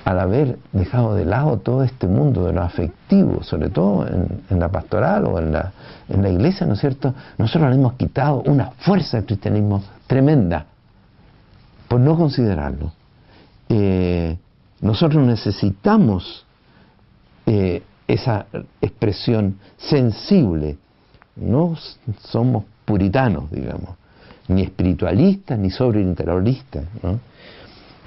al 0.05 0.19
haber 0.19 0.59
dejado 0.71 1.15
de 1.15 1.25
lado 1.25 1.57
todo 1.57 1.83
este 1.83 2.07
mundo 2.07 2.45
de 2.45 2.53
lo 2.53 2.61
afectivo, 2.61 3.41
sobre 3.41 3.69
todo 3.69 4.07
en, 4.07 4.59
la 4.59 4.69
pastoral 4.69 5.25
o 5.25 5.39
en 5.39 5.51
la, 5.51 5.73
en 6.07 6.21
la, 6.21 6.29
iglesia, 6.29 6.67
¿no 6.67 6.73
es 6.73 6.79
cierto? 6.79 7.15
Nosotros 7.39 7.71
le 7.71 7.75
hemos 7.75 7.93
quitado 7.93 8.43
una 8.45 8.69
fuerza 8.77 9.17
al 9.17 9.25
cristianismo 9.25 9.83
tremenda 10.05 10.67
por 11.87 11.99
no 11.99 12.15
considerarlo. 12.15 12.93
Eh, 13.67 14.37
nosotros 14.81 15.25
necesitamos 15.25 16.45
eh, 17.47 17.81
esa 18.07 18.45
expresión 18.81 19.57
sensible. 19.75 20.77
No 21.35 21.75
somos 22.21 22.65
puritanos, 22.85 23.49
digamos, 23.49 23.95
ni 24.49 24.61
espiritualistas, 24.61 25.57
ni 25.57 25.71
sobreinterioristas, 25.71 26.83
¿no? 27.01 27.19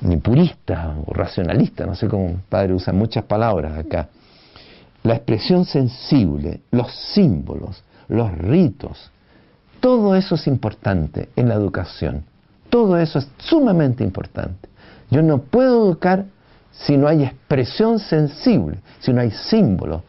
Ni 0.01 0.17
purista 0.17 0.95
o 1.07 1.13
racionalista, 1.13 1.87
no 1.87 1.95
sé 1.95 2.09
cómo 2.09 2.41
padre 2.49 2.75
usa 2.75 2.93
muchas 2.93 3.25
palabras 3.25 3.79
acá. 3.79 4.09
La 5.03 5.15
expresión 5.15 5.65
sensible, 5.65 6.61
los 6.71 6.93
símbolos, 6.93 7.83
los 8.09 8.33
ritos, 8.37 9.11
todo 9.81 10.17
eso 10.17 10.35
es 10.35 10.47
importante 10.47 11.29
en 11.37 11.49
la 11.49 11.55
educación. 11.55 12.25
Todo 12.69 12.99
eso 12.99 13.19
es 13.19 13.29
sumamente 13.39 14.05
importante. 14.05 14.69
Yo 15.11 15.23
no 15.23 15.39
puedo 15.39 15.87
educar 15.87 16.27
si 16.73 16.97
no 16.97 17.09
hay 17.09 17.25
expresión 17.25 17.99
sensible, 17.99 18.79
si 19.01 19.13
no 19.13 19.21
hay 19.21 19.31
símbolos, 19.31 20.03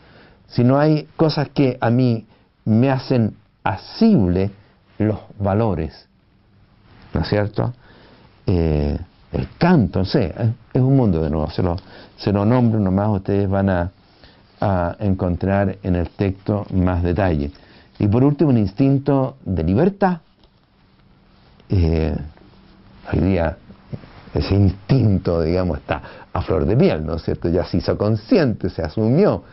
si 0.48 0.64
no 0.64 0.80
hay 0.80 1.08
cosas 1.16 1.50
que 1.50 1.78
a 1.80 1.90
mí 1.90 2.26
me 2.66 2.90
hacen 2.90 3.36
asible 3.64 4.52
los 4.98 5.20
valores. 5.38 6.08
¿No 7.14 7.22
es 7.22 7.28
cierto? 7.28 7.74
Eh, 8.46 9.00
el 9.32 9.48
canto, 9.58 10.00
no 10.00 10.06
sé, 10.06 10.34
es 10.74 10.82
un 10.82 10.96
mundo 10.96 11.22
de 11.22 11.30
nuevo, 11.30 11.50
se 11.52 11.62
lo, 11.62 11.76
se 12.18 12.32
lo 12.32 12.46
nombro 12.46 12.80
nomás, 12.80 13.10
ustedes 13.10 13.50
van 13.50 13.70
a, 13.70 13.92
encontrar 15.00 15.78
en 15.84 15.96
el 15.96 16.10
texto 16.10 16.66
más 16.74 17.02
detalle. 17.02 17.50
Y 17.98 18.10
por 18.10 18.26
último, 18.26 18.50
un 18.50 18.58
instinto 18.58 19.38
de 19.46 19.64
libertad. 19.64 20.18
Eh, 21.70 22.14
hoy 23.14 23.20
día 23.20 23.56
ese 24.34 24.56
instinto, 24.56 25.42
digamos, 25.42 25.80
está 25.80 26.02
a 26.32 26.42
flor 26.42 26.66
de 26.66 26.76
piel, 26.76 27.06
¿no 27.06 27.16
es 27.16 27.24
cierto? 27.24 27.50
Ya 27.50 27.64
se 27.66 27.78
hizo 27.78 27.98
consciente, 27.98 28.70
se 28.70 28.82
asumió. 28.82 29.44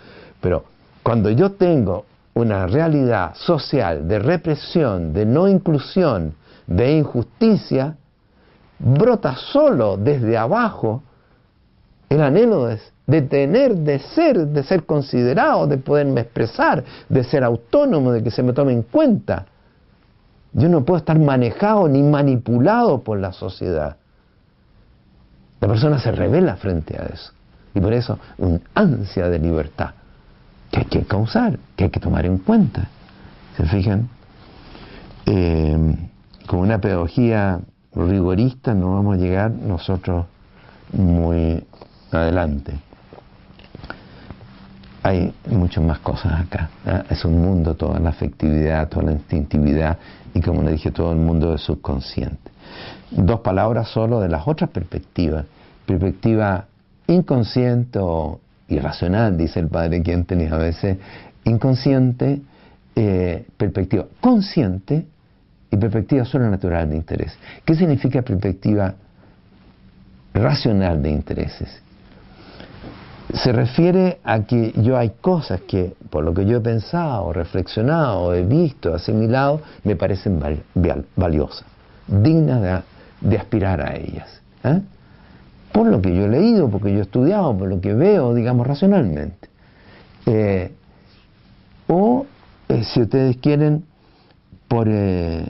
Pero 0.40 0.64
cuando 1.02 1.30
yo 1.30 1.52
tengo 1.52 2.04
una 2.34 2.66
realidad 2.66 3.34
social 3.34 4.06
de 4.06 4.18
represión, 4.18 5.12
de 5.12 5.24
no 5.24 5.48
inclusión, 5.48 6.34
de 6.66 6.98
injusticia, 6.98 7.96
brota 8.78 9.36
solo 9.36 9.96
desde 9.96 10.36
abajo 10.36 11.02
el 12.08 12.22
anhelo 12.22 12.68
de, 13.06 13.22
tener, 13.22 13.74
de 13.74 13.98
ser, 13.98 14.46
de 14.46 14.62
ser 14.62 14.84
considerado, 14.84 15.66
de 15.66 15.78
poderme 15.78 16.20
expresar, 16.22 16.84
de 17.08 17.24
ser 17.24 17.42
autónomo, 17.42 18.12
de 18.12 18.22
que 18.22 18.30
se 18.30 18.42
me 18.42 18.52
tome 18.52 18.72
en 18.72 18.82
cuenta. 18.82 19.46
Yo 20.52 20.68
no 20.68 20.84
puedo 20.84 20.98
estar 20.98 21.18
manejado 21.18 21.88
ni 21.88 22.02
manipulado 22.02 23.02
por 23.02 23.18
la 23.18 23.32
sociedad. 23.32 23.96
La 25.60 25.68
persona 25.68 25.98
se 25.98 26.12
revela 26.12 26.56
frente 26.56 26.96
a 26.96 27.06
eso. 27.06 27.32
Y 27.74 27.80
por 27.80 27.92
eso 27.92 28.18
un 28.38 28.62
ansia 28.74 29.28
de 29.28 29.38
libertad 29.38 29.90
que 30.70 30.80
hay 30.80 30.84
que 30.86 31.02
causar, 31.02 31.58
que 31.76 31.84
hay 31.84 31.90
que 31.90 32.00
tomar 32.00 32.24
en 32.24 32.38
cuenta. 32.38 32.88
¿Se 33.56 33.64
fijan? 33.64 34.08
Eh, 35.26 35.96
con 36.46 36.60
una 36.60 36.80
pedagogía 36.80 37.60
rigorista 38.04 38.74
no 38.74 38.92
vamos 38.92 39.16
a 39.16 39.18
llegar 39.18 39.50
nosotros 39.50 40.26
muy 40.92 41.64
adelante. 42.12 42.74
Hay 45.02 45.32
muchas 45.48 45.84
más 45.84 46.00
cosas 46.00 46.40
acá. 46.40 46.70
¿eh? 46.84 47.02
Es 47.10 47.24
un 47.24 47.40
mundo, 47.40 47.74
toda 47.74 47.98
la 48.00 48.10
afectividad, 48.10 48.88
toda 48.88 49.04
la 49.04 49.12
instintividad 49.12 49.98
y 50.34 50.40
como 50.40 50.62
le 50.62 50.72
dije, 50.72 50.90
todo 50.90 51.12
el 51.12 51.18
mundo 51.18 51.50
del 51.50 51.58
subconsciente. 51.58 52.50
Dos 53.10 53.40
palabras 53.40 53.88
solo 53.88 54.20
de 54.20 54.28
las 54.28 54.46
otras 54.46 54.70
perspectivas. 54.70 55.46
Perspectiva 55.86 56.66
inconsciente 57.06 58.00
o 58.02 58.40
irracional, 58.68 59.38
dice 59.38 59.60
el 59.60 59.68
padre 59.68 60.02
quien 60.02 60.26
a 60.52 60.56
veces, 60.56 60.98
inconsciente, 61.44 62.42
eh, 62.96 63.46
perspectiva 63.56 64.06
consciente 64.20 65.06
y 65.70 65.76
perspectiva 65.76 66.24
natural 66.24 66.90
de 66.90 66.96
interés. 66.96 67.36
¿Qué 67.64 67.74
significa 67.74 68.22
perspectiva 68.22 68.94
racional 70.34 71.02
de 71.02 71.10
intereses? 71.10 71.82
Se 73.34 73.52
refiere 73.52 74.20
a 74.22 74.44
que 74.44 74.72
yo 74.76 74.96
hay 74.96 75.10
cosas 75.20 75.60
que, 75.62 75.94
por 76.10 76.24
lo 76.24 76.32
que 76.32 76.46
yo 76.46 76.58
he 76.58 76.60
pensado, 76.60 77.32
reflexionado, 77.32 78.32
he 78.34 78.44
visto, 78.44 78.94
asimilado, 78.94 79.62
me 79.82 79.96
parecen 79.96 80.40
valiosas, 81.16 81.66
dignas 82.06 82.84
de, 83.20 83.36
aspirar 83.36 83.80
a 83.80 83.96
ellas. 83.96 84.40
¿eh? 84.62 84.80
Por 85.72 85.88
lo 85.88 86.00
que 86.00 86.14
yo 86.14 86.26
he 86.26 86.28
leído, 86.28 86.70
porque 86.70 86.92
yo 86.92 87.00
he 87.00 87.02
estudiado, 87.02 87.56
por 87.58 87.68
lo 87.68 87.80
que 87.80 87.94
veo, 87.94 88.32
digamos, 88.32 88.66
racionalmente. 88.66 89.48
Eh, 90.24 90.72
o 91.88 92.26
eh, 92.68 92.84
si 92.84 93.02
ustedes 93.02 93.36
quieren, 93.38 93.84
por, 94.68 94.86
eh, 94.88 95.46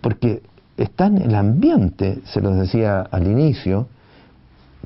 porque 0.00 0.42
está 0.76 1.06
en 1.06 1.18
el 1.18 1.34
ambiente, 1.34 2.20
se 2.24 2.40
los 2.40 2.56
decía 2.56 3.00
al 3.02 3.26
inicio, 3.26 3.88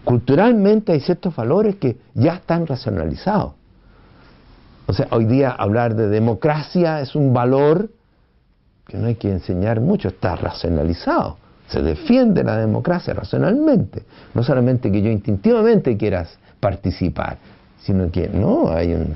culturalmente 0.05 0.93
hay 0.93 1.01
ciertos 1.01 1.35
valores 1.35 1.77
que 1.77 1.97
ya 2.15 2.35
están 2.35 2.67
racionalizados. 2.67 3.53
O 4.87 4.93
sea, 4.93 5.09
hoy 5.11 5.25
día 5.25 5.51
hablar 5.51 5.95
de 5.95 6.09
democracia 6.09 7.01
es 7.01 7.15
un 7.15 7.33
valor 7.33 7.91
que 8.87 8.99
no 8.99 9.07
hay 9.07 9.15
que 9.15 9.31
enseñar 9.31 9.81
mucho, 9.81 10.09
está 10.09 10.37
racionalizado. 10.37 11.39
Se 11.69 11.83
defiende 11.83 12.45
la 12.45 12.59
democracia 12.59 13.15
racionalmente. 13.15 14.05
No 14.35 14.43
solamente 14.43 14.93
que 14.93 15.01
yo 15.01 15.11
instintivamente 15.11 15.97
quieras 15.97 16.39
participar, 16.61 17.39
sino 17.79 18.11
que 18.11 18.29
no, 18.29 18.71
hay, 18.71 18.93
un, 18.93 19.15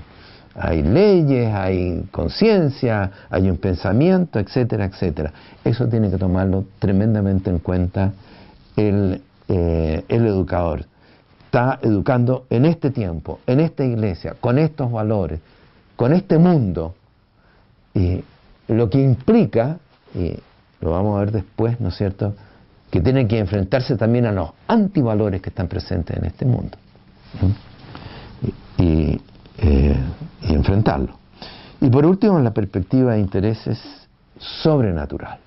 hay 0.55 0.83
leyes, 0.83 1.55
hay 1.55 2.05
conciencia, 2.11 3.11
hay 3.31 3.51
un 3.51 3.57
pensamiento, 3.59 4.39
etcétera, 4.39 4.87
etcétera. 4.87 5.33
Eso 5.65 5.89
tiene 5.89 6.11
que 6.11 6.19
tomarlo 6.19 6.65
tremendamente 6.79 7.51
en 7.51 7.59
cuenta 7.59 8.13
el, 8.77 9.23
eh, 9.49 10.05
el 10.09 10.27
educador. 10.27 10.85
Está 11.45 11.79
educando 11.83 12.47
en 12.51 12.67
este 12.67 12.91
tiempo, 12.91 13.41
en 13.47 13.61
esta 13.61 13.85
iglesia, 13.85 14.35
con 14.41 14.59
estos 14.59 14.91
valores, 14.93 15.41
con 15.97 16.13
este 16.13 16.39
mundo, 16.39 16.95
y 17.95 18.23
lo 18.69 18.91
que 18.91 19.03
implica, 19.03 19.79
y 20.15 20.35
lo 20.81 20.91
vamos 20.91 21.17
a 21.17 21.21
ver 21.21 21.33
después, 21.33 21.81
¿no 21.81 21.89
es 21.89 21.97
cierto?, 21.97 22.35
que 22.91 23.01
tiene 23.01 23.27
que 23.27 23.39
enfrentarse 23.39 23.97
también 23.97 24.27
a 24.27 24.33
los 24.33 24.51
antivalores 24.67 25.43
que 25.43 25.51
están 25.51 25.69
presentes 25.69 26.17
en 26.17 26.25
este 26.25 26.45
mundo. 26.45 26.79
Y, 28.79 29.21
eh, 29.59 29.97
y, 30.43 30.55
enfrentarlo. 30.55 31.15
Y 31.81 31.91
por 31.91 32.07
último, 32.07 32.39
la 32.41 32.53
perspectiva 32.53 33.15
de 33.15 33.21
intereses 33.21 33.79
sobrenatural. 34.39 35.39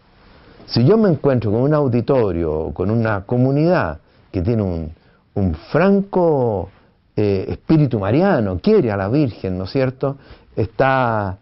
Si 0.65 0.85
yo 0.85 0.97
me 0.97 1.10
encuentro 1.10 1.51
con 1.51 1.61
un 1.61 1.74
auditorio 1.74 2.53
o 2.53 2.74
con 2.74 2.90
una 2.90 3.26
comunidad 3.26 3.99
que 4.31 4.42
tiene 4.42 4.63
un, 4.63 5.56
franco 5.72 6.69
eh, 7.15 7.45
espíritu 7.49 7.99
mariano, 7.99 8.60
quiere 8.60 8.92
a 8.92 8.97
la 8.97 9.10
Virgen, 9.10 9.58
¿no 9.58 9.63
es 9.63 9.72
cierto? 9.72 10.17
está, 10.56 11.38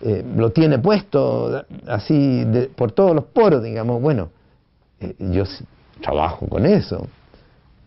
eh, 0.00 0.24
lo 0.36 0.50
tiene 0.50 0.78
puesto 0.78 1.64
así 1.86 2.46
por 2.76 2.92
todos 2.92 3.14
los 3.14 3.24
poros, 3.24 3.62
digamos, 3.62 4.00
bueno, 4.00 4.28
yo 5.18 5.44
trabajo 6.00 6.48
con 6.48 6.64
eso, 6.64 7.06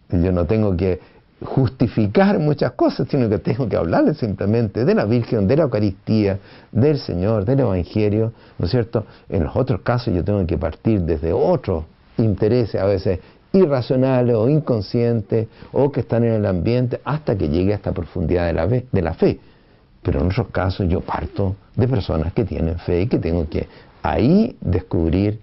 yo 0.10 0.32
no 0.32 0.46
tengo 0.46 0.76
que 0.76 1.00
justificar 1.44 2.40
muchas 2.40 2.72
cosas, 2.74 3.08
sino 3.10 3.28
que 3.28 3.40
tengo 3.40 3.68
que 3.68 3.76
hablarle 3.76 4.14
simplemente 4.14 4.86
de 4.86 4.96
la 4.96 5.06
Virgen, 5.06 5.48
de 5.48 5.58
la 5.58 5.64
Eucaristía, 5.64 6.40
del 6.72 6.98
Señor, 6.98 7.44
del 7.46 7.60
Evangelio, 7.60 8.32
¿no 8.58 8.66
es 8.66 8.72
cierto? 8.72 9.06
En 9.28 9.44
los 9.44 9.56
otros 9.56 9.82
casos 9.82 10.14
yo 10.14 10.24
tengo 10.24 10.46
que 10.46 10.58
partir 10.58 11.02
desde 11.02 11.34
otros 11.34 11.84
intereses, 12.18 12.82
a 12.82 12.86
veces 12.86 13.20
irracionales 13.52 14.36
o 14.36 14.50
inconscientes, 14.50 15.48
o 15.72 15.92
que 15.92 16.02
están 16.02 16.24
en 16.24 16.34
el 16.34 16.46
ambiente, 16.46 17.02
hasta 17.04 17.38
que 17.38 17.50
llegue 17.50 17.74
a 17.74 17.76
esta 17.76 17.92
profundidad 17.92 18.48
de 18.48 18.54
la, 18.54 18.68
de 18.68 19.02
la 19.02 19.14
fe. 19.14 19.40
Pero 20.02 20.22
en 20.22 20.28
otros 20.28 20.48
casos 20.48 20.88
yo 20.88 21.02
parto 21.02 21.56
de 21.76 21.88
personas 21.88 22.34
que 22.34 22.46
tienen 22.46 22.78
fe 22.80 23.02
y 23.02 23.08
que 23.08 23.20
tengo 23.20 23.50
que 23.50 23.68
ahí 24.04 24.56
descubrir 24.62 25.40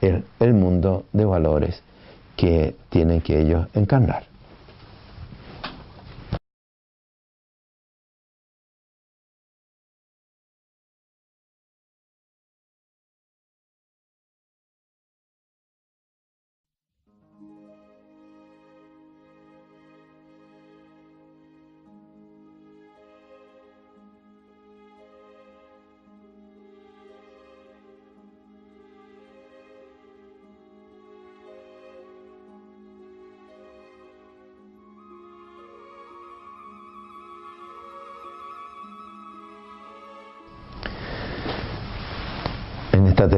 el, 0.00 0.24
el 0.40 0.54
mundo 0.54 1.04
de 1.12 1.24
valores 1.24 1.82
que 2.36 2.74
tienen 2.88 3.20
que 3.20 3.40
ellos 3.40 3.66
encarnar. 3.74 4.35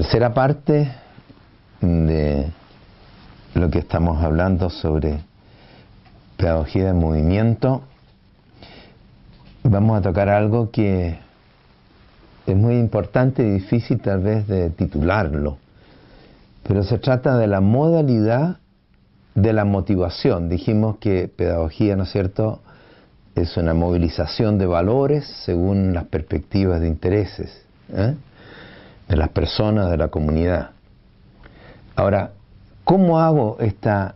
Tercera 0.09 0.33
parte 0.33 0.91
de 1.83 2.47
lo 3.53 3.69
que 3.69 3.81
estamos 3.81 4.25
hablando 4.25 4.71
sobre 4.71 5.21
pedagogía 6.39 6.87
de 6.87 6.93
movimiento, 6.95 7.83
vamos 9.65 9.99
a 9.99 10.01
tocar 10.01 10.31
algo 10.31 10.71
que 10.71 11.19
es 12.47 12.57
muy 12.57 12.79
importante 12.79 13.43
y 13.43 13.51
difícil 13.51 14.01
tal 14.01 14.21
vez 14.21 14.49
de 14.49 14.71
titularlo, 14.71 15.59
pero 16.67 16.85
se 16.85 16.97
trata 16.97 17.37
de 17.37 17.47
la 17.47 17.61
modalidad 17.61 18.61
de 19.35 19.53
la 19.53 19.67
motivación. 19.67 20.49
Dijimos 20.49 20.97
que 20.97 21.29
pedagogía, 21.29 21.97
¿no 21.97 22.05
es 22.05 22.13
cierto?, 22.13 22.63
es 23.35 23.59
una 23.59 23.75
movilización 23.75 24.57
de 24.57 24.65
valores 24.65 25.27
según 25.45 25.93
las 25.93 26.05
perspectivas 26.05 26.81
de 26.81 26.89
intereses. 26.89 27.63
¿eh? 27.93 28.15
De 29.09 29.17
las 29.17 29.31
personas, 29.31 29.91
de 29.91 29.97
la 29.97 30.09
comunidad. 30.09 30.71
Ahora, 31.97 32.33
¿cómo 32.85 33.19
hago 33.19 33.57
esta 33.61 34.15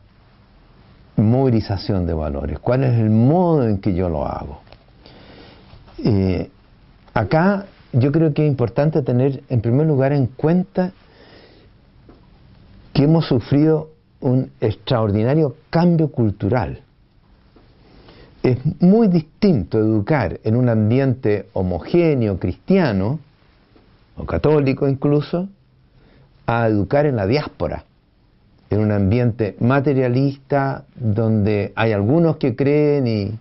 movilización 1.16 2.06
de 2.06 2.14
valores? 2.14 2.58
¿Cuál 2.58 2.84
es 2.84 2.98
el 2.98 3.10
modo 3.10 3.66
en 3.66 3.78
que 3.78 3.94
yo 3.94 4.08
lo 4.08 4.26
hago? 4.26 4.60
Eh, 6.04 6.50
acá 7.14 7.66
yo 7.92 8.12
creo 8.12 8.32
que 8.32 8.44
es 8.44 8.50
importante 8.50 9.02
tener 9.02 9.42
en 9.48 9.60
primer 9.60 9.86
lugar 9.86 10.12
en 10.12 10.26
cuenta 10.26 10.92
que 12.92 13.04
hemos 13.04 13.26
sufrido 13.26 13.90
un 14.20 14.50
extraordinario 14.60 15.56
cambio 15.70 16.08
cultural. 16.08 16.82
Es 18.42 18.58
muy 18.80 19.08
distinto 19.08 19.78
educar 19.78 20.40
en 20.44 20.56
un 20.56 20.68
ambiente 20.68 21.48
homogéneo, 21.52 22.38
cristiano, 22.38 23.20
católico 24.26 24.88
incluso, 24.88 25.48
a 26.46 26.66
educar 26.68 27.06
en 27.06 27.16
la 27.16 27.26
diáspora, 27.26 27.84
en 28.70 28.80
un 28.80 28.92
ambiente 28.92 29.56
materialista 29.60 30.84
donde 30.94 31.72
hay 31.76 31.92
algunos 31.92 32.36
que 32.36 32.56
creen 32.56 33.06
y, 33.06 33.38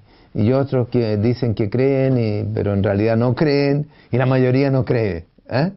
otros 0.54 0.88
que 0.88 1.18
dicen 1.18 1.56
que 1.56 1.70
creen, 1.70 2.52
pero 2.54 2.74
en 2.74 2.84
realidad 2.84 3.18
no 3.18 3.36
creen, 3.36 3.88
y 4.12 4.18
la 4.18 4.26
mayoría 4.26 4.70
no 4.72 4.86
cree 4.86 5.26
¿eh? 5.50 5.72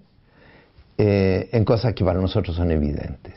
Eh, 0.96 1.48
en 1.50 1.64
cosas 1.64 1.92
que 1.92 2.04
para 2.04 2.20
nosotros 2.20 2.54
son 2.54 2.70
evidentes. 2.70 3.34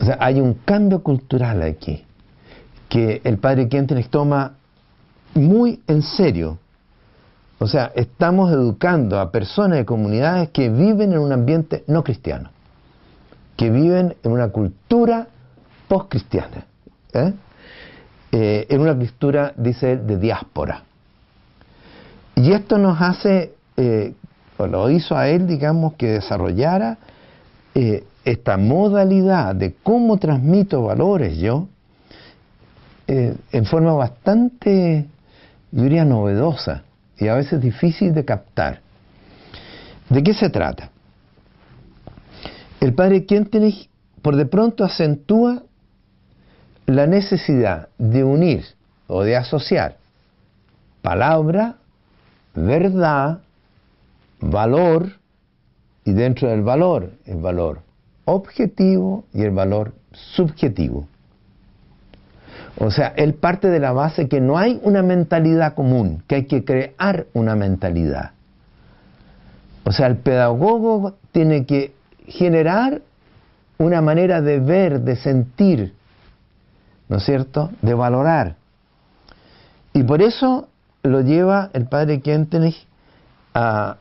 O 0.00 0.04
sea, 0.04 0.18
hay 0.20 0.40
un 0.40 0.54
cambio 0.54 1.02
cultural 1.02 1.62
aquí, 1.62 2.04
que 2.88 3.20
el 3.24 3.38
padre 3.38 3.68
Quentin 3.68 4.02
toma 4.10 4.56
muy 5.34 5.80
en 5.86 6.02
serio 6.02 6.58
o 7.62 7.66
sea, 7.66 7.92
estamos 7.94 8.50
educando 8.50 9.20
a 9.20 9.30
personas 9.30 9.76
de 9.76 9.84
comunidades 9.84 10.48
que 10.48 10.70
viven 10.70 11.12
en 11.12 11.18
un 11.18 11.30
ambiente 11.30 11.84
no 11.88 12.02
cristiano, 12.02 12.50
que 13.54 13.68
viven 13.68 14.16
en 14.22 14.32
una 14.32 14.48
cultura 14.48 15.26
post-cristiana, 15.86 16.64
¿eh? 17.12 17.34
Eh, 18.32 18.66
en 18.70 18.80
una 18.80 18.96
cultura, 18.96 19.52
dice 19.58 19.92
él, 19.92 20.06
de 20.06 20.16
diáspora. 20.16 20.84
Y 22.34 22.50
esto 22.52 22.78
nos 22.78 22.98
hace, 22.98 23.52
eh, 23.76 24.14
o 24.56 24.66
lo 24.66 24.88
hizo 24.88 25.14
a 25.14 25.28
él, 25.28 25.46
digamos, 25.46 25.94
que 25.94 26.12
desarrollara 26.12 26.96
esta 28.24 28.56
modalidad 28.56 29.54
de 29.54 29.74
cómo 29.82 30.16
transmito 30.18 30.82
valores 30.82 31.38
yo, 31.38 31.68
en 33.06 33.64
forma 33.66 33.92
bastante, 33.92 35.06
yo 35.70 35.82
diría, 35.82 36.04
novedosa 36.04 36.84
y 37.20 37.28
a 37.28 37.34
veces 37.34 37.60
difícil 37.60 38.14
de 38.14 38.24
captar. 38.24 38.80
¿De 40.08 40.22
qué 40.22 40.34
se 40.34 40.50
trata? 40.50 40.90
El 42.80 42.94
padre 42.94 43.26
Kentenich 43.26 43.88
por 44.22 44.36
de 44.36 44.46
pronto 44.46 44.84
acentúa 44.84 45.62
la 46.86 47.06
necesidad 47.06 47.88
de 47.98 48.24
unir 48.24 48.64
o 49.06 49.22
de 49.22 49.36
asociar 49.36 50.00
palabra, 51.02 51.76
verdad, 52.54 53.40
valor 54.40 55.12
y 56.04 56.12
dentro 56.12 56.48
del 56.48 56.62
valor 56.62 57.12
el 57.26 57.36
valor 57.36 57.82
objetivo 58.24 59.24
y 59.32 59.42
el 59.42 59.50
valor 59.50 59.94
subjetivo. 60.12 61.06
O 62.82 62.90
sea, 62.90 63.08
él 63.08 63.34
parte 63.34 63.68
de 63.68 63.78
la 63.78 63.92
base 63.92 64.26
que 64.26 64.40
no 64.40 64.56
hay 64.56 64.80
una 64.82 65.02
mentalidad 65.02 65.74
común, 65.74 66.22
que 66.26 66.36
hay 66.36 66.44
que 66.46 66.64
crear 66.64 67.26
una 67.34 67.54
mentalidad. 67.54 68.30
O 69.84 69.92
sea, 69.92 70.06
el 70.06 70.16
pedagogo 70.16 71.16
tiene 71.30 71.66
que 71.66 71.92
generar 72.26 73.02
una 73.76 74.00
manera 74.00 74.40
de 74.40 74.60
ver, 74.60 75.02
de 75.02 75.16
sentir, 75.16 75.92
¿no 77.10 77.18
es 77.18 77.24
cierto?, 77.24 77.70
de 77.82 77.92
valorar. 77.92 78.56
Y 79.92 80.02
por 80.04 80.22
eso 80.22 80.68
lo 81.02 81.20
lleva 81.20 81.68
el 81.74 81.86
padre 81.86 82.22
Kentenich 82.22 82.86
a, 83.52 83.98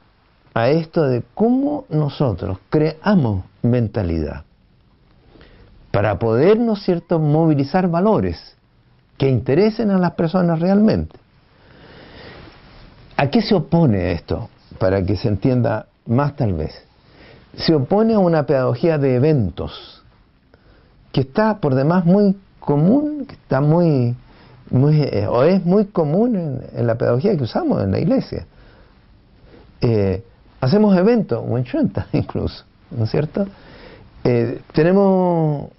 a 0.54 0.70
esto 0.70 1.04
de 1.04 1.24
cómo 1.34 1.84
nosotros 1.90 2.60
creamos 2.70 3.44
mentalidad 3.62 4.46
para 5.92 6.18
poder, 6.18 6.58
¿no 6.60 6.74
es 6.74 6.84
cierto?, 6.84 7.20
movilizar 7.20 7.90
valores 7.90 8.56
que 9.20 9.30
interesen 9.30 9.92
a 9.92 10.00
las 10.00 10.14
personas 10.14 10.60
realmente. 10.60 11.20
¿A 13.18 13.30
qué 13.30 13.42
se 13.42 13.54
opone 13.54 14.14
esto? 14.14 14.50
Para 14.80 15.04
que 15.04 15.18
se 15.18 15.28
entienda 15.28 15.88
más 16.06 16.38
tal 16.38 16.54
vez. 16.54 16.74
Se 17.54 17.76
opone 17.76 18.14
a 18.14 18.20
una 18.20 18.46
pedagogía 18.46 18.98
de 18.98 19.16
eventos, 19.16 20.02
que 21.12 21.22
está 21.22 21.58
por 21.58 21.76
demás 21.76 22.06
muy 22.06 22.38
común, 22.62 23.26
que 23.26 23.34
está 23.34 23.60
muy, 23.60 24.16
muy 24.70 25.02
eh, 25.02 25.28
o 25.28 25.44
es 25.44 25.66
muy 25.66 25.88
común 25.88 26.62
en, 26.74 26.88
la 26.88 26.96
pedagogía 26.96 27.36
que 27.36 27.44
usamos 27.44 27.84
en 27.84 27.92
la 27.92 28.00
iglesia. 28.00 28.46
Eh, 29.82 30.24
hacemos 30.62 30.98
eventos, 30.98 31.44
o 31.46 31.58
en 31.58 31.66
incluso, 32.14 32.64
¿no 32.92 33.04
es 33.04 33.12
cierto? 33.12 33.46
Eh, 34.24 34.62
tenemos 34.72 35.70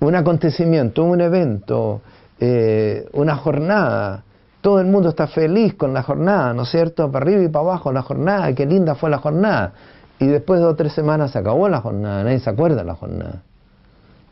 un 0.00 0.14
acontecimiento, 0.14 1.04
un 1.04 1.20
evento, 1.20 2.00
una 2.38 3.36
jornada, 3.36 4.24
todo 4.66 4.80
el 4.80 4.88
mundo 4.88 5.10
está 5.10 5.28
feliz 5.28 5.74
con 5.74 5.94
la 5.94 6.02
jornada, 6.02 6.52
¿no 6.52 6.62
es 6.62 6.70
cierto? 6.70 7.10
Para 7.12 7.24
arriba 7.24 7.42
y 7.42 7.48
para 7.48 7.64
abajo 7.64 7.92
la 7.92 8.02
jornada, 8.02 8.52
qué 8.52 8.66
linda 8.66 8.96
fue 8.96 9.10
la 9.10 9.18
jornada. 9.18 9.72
Y 10.18 10.26
después 10.26 10.58
de 10.58 10.64
dos 10.64 10.72
o 10.72 10.76
tres 10.76 10.92
semanas 10.92 11.30
se 11.30 11.38
acabó 11.38 11.68
la 11.68 11.80
jornada, 11.80 12.24
nadie 12.24 12.40
se 12.40 12.50
acuerda 12.50 12.78
de 12.78 12.84
la 12.84 12.94
jornada. 12.94 13.42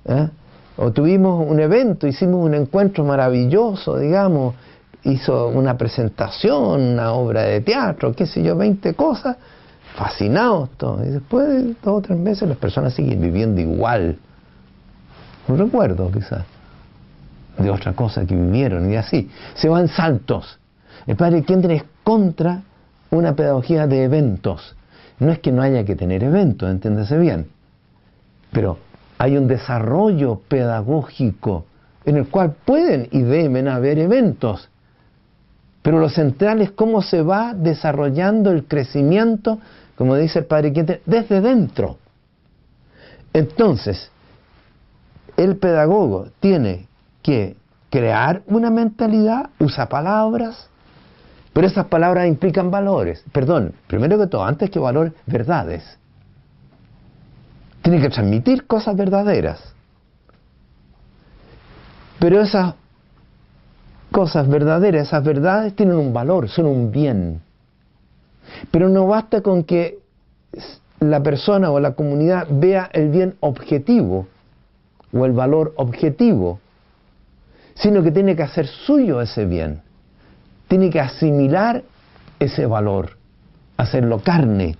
¿Eh? 0.06 0.28
O 0.76 0.90
tuvimos 0.90 1.48
un 1.48 1.60
evento, 1.60 2.08
hicimos 2.08 2.44
un 2.44 2.54
encuentro 2.54 3.04
maravilloso, 3.04 3.96
digamos, 3.96 4.56
hizo 5.04 5.48
una 5.48 5.78
presentación, 5.78 6.80
una 6.80 7.12
obra 7.12 7.42
de 7.42 7.60
teatro, 7.60 8.12
qué 8.12 8.26
sé 8.26 8.42
yo, 8.42 8.56
20 8.56 8.94
cosas, 8.94 9.36
fascinados 9.94 10.70
todos. 10.76 11.06
Y 11.06 11.10
después 11.10 11.46
de 11.46 11.62
dos 11.80 11.98
o 11.98 12.00
tres 12.00 12.18
meses 12.18 12.48
las 12.48 12.58
personas 12.58 12.92
siguen 12.92 13.20
viviendo 13.20 13.60
igual. 13.60 14.18
Un 15.46 15.58
recuerdo 15.58 16.10
quizás 16.10 16.44
de 17.58 17.70
otra 17.70 17.92
cosa 17.92 18.26
que 18.26 18.34
vivieron 18.34 18.90
y 18.90 18.96
así. 18.96 19.30
Se 19.54 19.68
van 19.68 19.88
saltos. 19.88 20.58
El 21.06 21.16
padre 21.16 21.42
Kinder 21.42 21.70
es 21.72 21.84
contra 22.02 22.62
una 23.10 23.34
pedagogía 23.34 23.86
de 23.86 24.04
eventos. 24.04 24.74
No 25.18 25.30
es 25.30 25.38
que 25.38 25.52
no 25.52 25.62
haya 25.62 25.84
que 25.84 25.94
tener 25.94 26.24
eventos, 26.24 26.68
entiéndase 26.68 27.16
bien, 27.18 27.46
pero 28.52 28.78
hay 29.18 29.36
un 29.36 29.46
desarrollo 29.46 30.40
pedagógico 30.48 31.66
en 32.04 32.16
el 32.16 32.28
cual 32.28 32.56
pueden 32.64 33.08
y 33.12 33.22
deben 33.22 33.68
haber 33.68 33.98
eventos. 33.98 34.68
Pero 35.82 35.98
lo 35.98 36.08
central 36.08 36.62
es 36.62 36.72
cómo 36.72 37.02
se 37.02 37.22
va 37.22 37.54
desarrollando 37.54 38.50
el 38.50 38.64
crecimiento, 38.64 39.58
como 39.96 40.16
dice 40.16 40.40
el 40.40 40.46
padre 40.46 40.72
Kinder, 40.72 41.02
desde 41.06 41.40
dentro. 41.40 41.98
Entonces, 43.32 44.10
el 45.36 45.56
pedagogo 45.56 46.28
tiene 46.40 46.86
que 47.24 47.56
crear 47.88 48.42
una 48.46 48.68
mentalidad, 48.70 49.48
usa 49.58 49.88
palabras, 49.88 50.68
pero 51.54 51.66
esas 51.66 51.86
palabras 51.86 52.28
implican 52.28 52.70
valores. 52.70 53.24
Perdón, 53.32 53.72
primero 53.86 54.18
que 54.18 54.26
todo, 54.26 54.44
antes 54.44 54.68
que 54.70 54.78
valores, 54.78 55.14
verdades. 55.24 55.82
Tiene 57.80 58.00
que 58.02 58.10
transmitir 58.10 58.66
cosas 58.66 58.94
verdaderas. 58.94 59.72
Pero 62.18 62.42
esas 62.42 62.74
cosas 64.10 64.46
verdaderas, 64.46 65.08
esas 65.08 65.24
verdades 65.24 65.74
tienen 65.74 65.96
un 65.96 66.12
valor, 66.12 66.50
son 66.50 66.66
un 66.66 66.90
bien. 66.90 67.40
Pero 68.70 68.90
no 68.90 69.06
basta 69.06 69.40
con 69.40 69.64
que 69.64 69.98
la 71.00 71.22
persona 71.22 71.70
o 71.70 71.80
la 71.80 71.94
comunidad 71.94 72.48
vea 72.50 72.90
el 72.92 73.08
bien 73.08 73.36
objetivo 73.40 74.26
o 75.12 75.24
el 75.24 75.32
valor 75.32 75.72
objetivo 75.76 76.60
sino 77.74 78.02
que 78.02 78.10
tiene 78.10 78.36
que 78.36 78.42
hacer 78.42 78.66
suyo 78.66 79.20
ese 79.20 79.44
bien, 79.44 79.82
tiene 80.68 80.90
que 80.90 81.00
asimilar 81.00 81.82
ese 82.38 82.66
valor, 82.66 83.16
hacerlo 83.76 84.20
carne. 84.20 84.76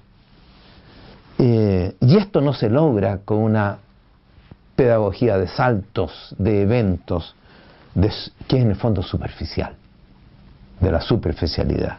Eh, 1.38 1.94
y 2.00 2.16
esto 2.16 2.40
no 2.40 2.52
se 2.52 2.70
logra 2.70 3.18
con 3.24 3.38
una 3.38 3.78
pedagogía 4.76 5.38
de 5.38 5.48
saltos, 5.48 6.34
de 6.38 6.62
eventos, 6.62 7.34
que 8.48 8.56
es 8.56 8.62
en 8.62 8.70
el 8.70 8.76
fondo 8.76 9.02
superficial, 9.02 9.74
de 10.80 10.90
la 10.90 11.00
superficialidad. 11.00 11.98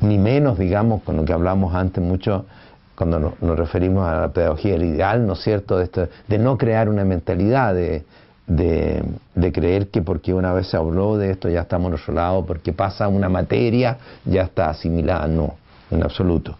Ni 0.00 0.18
menos, 0.18 0.58
digamos, 0.58 1.02
con 1.02 1.16
lo 1.16 1.24
que 1.24 1.32
hablamos 1.32 1.74
antes 1.74 2.02
mucho, 2.02 2.46
cuando 2.94 3.18
nos, 3.18 3.58
referimos 3.58 4.06
a 4.06 4.20
la 4.20 4.28
pedagogía 4.28 4.72
del 4.72 4.84
ideal, 4.84 5.26
¿no 5.26 5.32
es 5.32 5.40
cierto?, 5.40 5.78
de, 5.78 5.84
esto, 5.84 6.08
de 6.28 6.38
no 6.38 6.58
crear 6.58 6.88
una 6.88 7.04
mentalidad 7.04 7.74
de, 7.74 8.04
de, 8.50 9.52
creer 9.52 9.88
que 9.88 10.02
porque 10.02 10.34
una 10.34 10.52
vez 10.52 10.68
se 10.68 10.76
habló 10.76 11.16
de 11.16 11.30
esto 11.30 11.48
ya 11.48 11.62
estamos 11.62 11.90
en 11.90 11.94
otro 11.94 12.14
lado, 12.14 12.44
porque 12.44 12.72
pasa 12.72 13.08
una 13.08 13.28
materia 13.28 13.98
ya 14.24 14.42
está 14.42 14.70
asimilada. 14.70 15.28
No, 15.28 15.54
en 15.90 16.02
absoluto. 16.02 16.56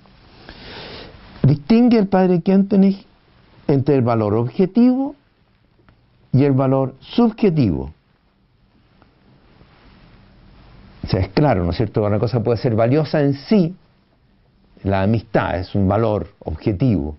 Distingue 1.43 1.99
el 1.99 2.07
padre 2.07 2.43
Kentenich 2.43 3.07
entre 3.67 3.97
el 3.97 4.03
valor 4.03 4.35
objetivo 4.35 5.15
y 6.33 6.45
el 6.45 6.53
valor 6.53 6.95
subjetivo. 7.01 7.93
O 11.03 11.07
sea, 11.09 11.21
es 11.21 11.29
claro, 11.29 11.65
¿no 11.65 11.71
es 11.71 11.77
cierto? 11.77 12.05
Una 12.05 12.19
cosa 12.19 12.41
puede 12.41 12.59
ser 12.59 12.77
valiosa 12.77 13.21
en 13.21 13.35
sí, 13.35 13.75
la 14.85 15.03
amistad 15.03 15.59
es 15.59 15.75
un 15.75 15.89
valor 15.89 16.29
objetivo, 16.41 17.17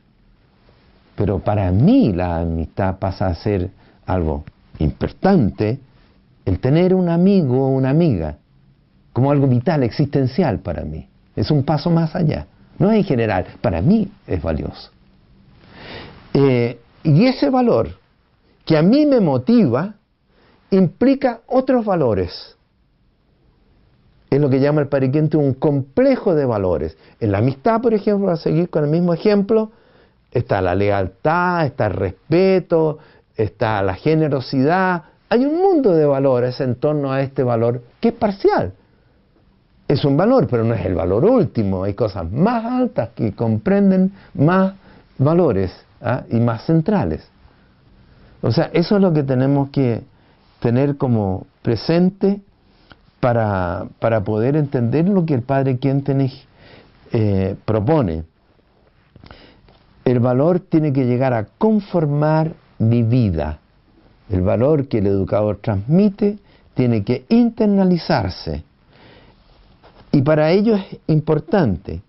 pero 1.15 1.39
para 1.39 1.71
mí 1.71 2.13
la 2.13 2.39
amistad 2.39 2.99
pasa 2.99 3.27
a 3.27 3.35
ser 3.35 3.69
algo 4.05 4.43
importante 4.81 5.79
el 6.45 6.59
tener 6.59 6.93
un 6.93 7.09
amigo 7.09 7.65
o 7.65 7.69
una 7.69 7.89
amiga 7.89 8.37
como 9.13 9.31
algo 9.31 9.47
vital, 9.47 9.83
existencial 9.83 10.59
para 10.59 10.83
mí. 10.83 11.07
Es 11.35 11.51
un 11.51 11.63
paso 11.63 11.89
más 11.89 12.15
allá. 12.15 12.47
No 12.79 12.91
es 12.91 12.97
en 12.97 13.03
general, 13.03 13.45
para 13.61 13.81
mí 13.81 14.09
es 14.25 14.41
valioso. 14.41 14.91
Eh, 16.33 16.79
y 17.03 17.25
ese 17.25 17.49
valor 17.49 17.89
que 18.65 18.77
a 18.77 18.81
mí 18.81 19.05
me 19.05 19.19
motiva 19.19 19.95
implica 20.69 21.41
otros 21.47 21.85
valores. 21.85 22.55
Es 24.29 24.39
lo 24.39 24.49
que 24.49 24.61
llama 24.61 24.81
el 24.81 24.87
pariquente 24.87 25.35
un 25.35 25.53
complejo 25.53 26.33
de 26.33 26.45
valores. 26.45 26.97
En 27.19 27.33
la 27.33 27.39
amistad, 27.39 27.81
por 27.81 27.93
ejemplo, 27.93 28.31
a 28.31 28.37
seguir 28.37 28.69
con 28.69 28.85
el 28.85 28.89
mismo 28.89 29.13
ejemplo, 29.13 29.71
está 30.31 30.61
la 30.61 30.73
lealtad, 30.73 31.65
está 31.65 31.87
el 31.87 31.93
respeto, 31.93 32.99
está 33.43 33.81
la 33.81 33.95
generosidad, 33.95 35.03
hay 35.29 35.45
un 35.45 35.57
mundo 35.57 35.93
de 35.93 36.05
valores 36.05 36.59
en 36.59 36.75
torno 36.75 37.11
a 37.11 37.21
este 37.21 37.43
valor 37.43 37.81
que 37.99 38.09
es 38.09 38.13
parcial. 38.13 38.73
Es 39.87 40.03
un 40.03 40.17
valor, 40.17 40.47
pero 40.49 40.63
no 40.63 40.73
es 40.73 40.85
el 40.85 40.95
valor 40.95 41.25
último. 41.25 41.83
Hay 41.83 41.93
cosas 41.93 42.29
más 42.31 42.65
altas 42.65 43.09
que 43.15 43.33
comprenden 43.33 44.11
más 44.33 44.73
valores 45.17 45.71
¿ah? 46.01 46.23
y 46.29 46.39
más 46.39 46.65
centrales. 46.65 47.27
O 48.41 48.51
sea, 48.51 48.71
eso 48.73 48.95
es 48.95 49.01
lo 49.01 49.13
que 49.13 49.23
tenemos 49.23 49.69
que 49.69 50.01
tener 50.59 50.97
como 50.97 51.45
presente 51.61 52.41
para, 53.21 53.87
poder 54.25 54.55
entender 54.55 55.07
lo 55.07 55.25
que 55.25 55.35
el 55.35 55.43
padre 55.43 55.77
Quentenich 55.77 56.45
eh, 57.13 57.55
propone. 57.65 58.23
El 60.03 60.19
valor 60.19 60.59
tiene 60.59 60.91
que 60.91 61.05
llegar 61.05 61.33
a 61.33 61.45
conformar 61.45 62.53
mi 62.81 63.03
vida. 63.03 63.59
El 64.29 64.41
valor 64.41 64.87
que 64.87 64.99
el 64.99 65.07
educador 65.07 65.59
transmite 65.61 66.39
tiene 66.73 67.03
que 67.03 67.25
internalizarse. 67.29 68.63
Y 70.11 70.21
para 70.21 70.51
ello 70.51 70.75
es 70.75 70.85
importante 71.07 72.01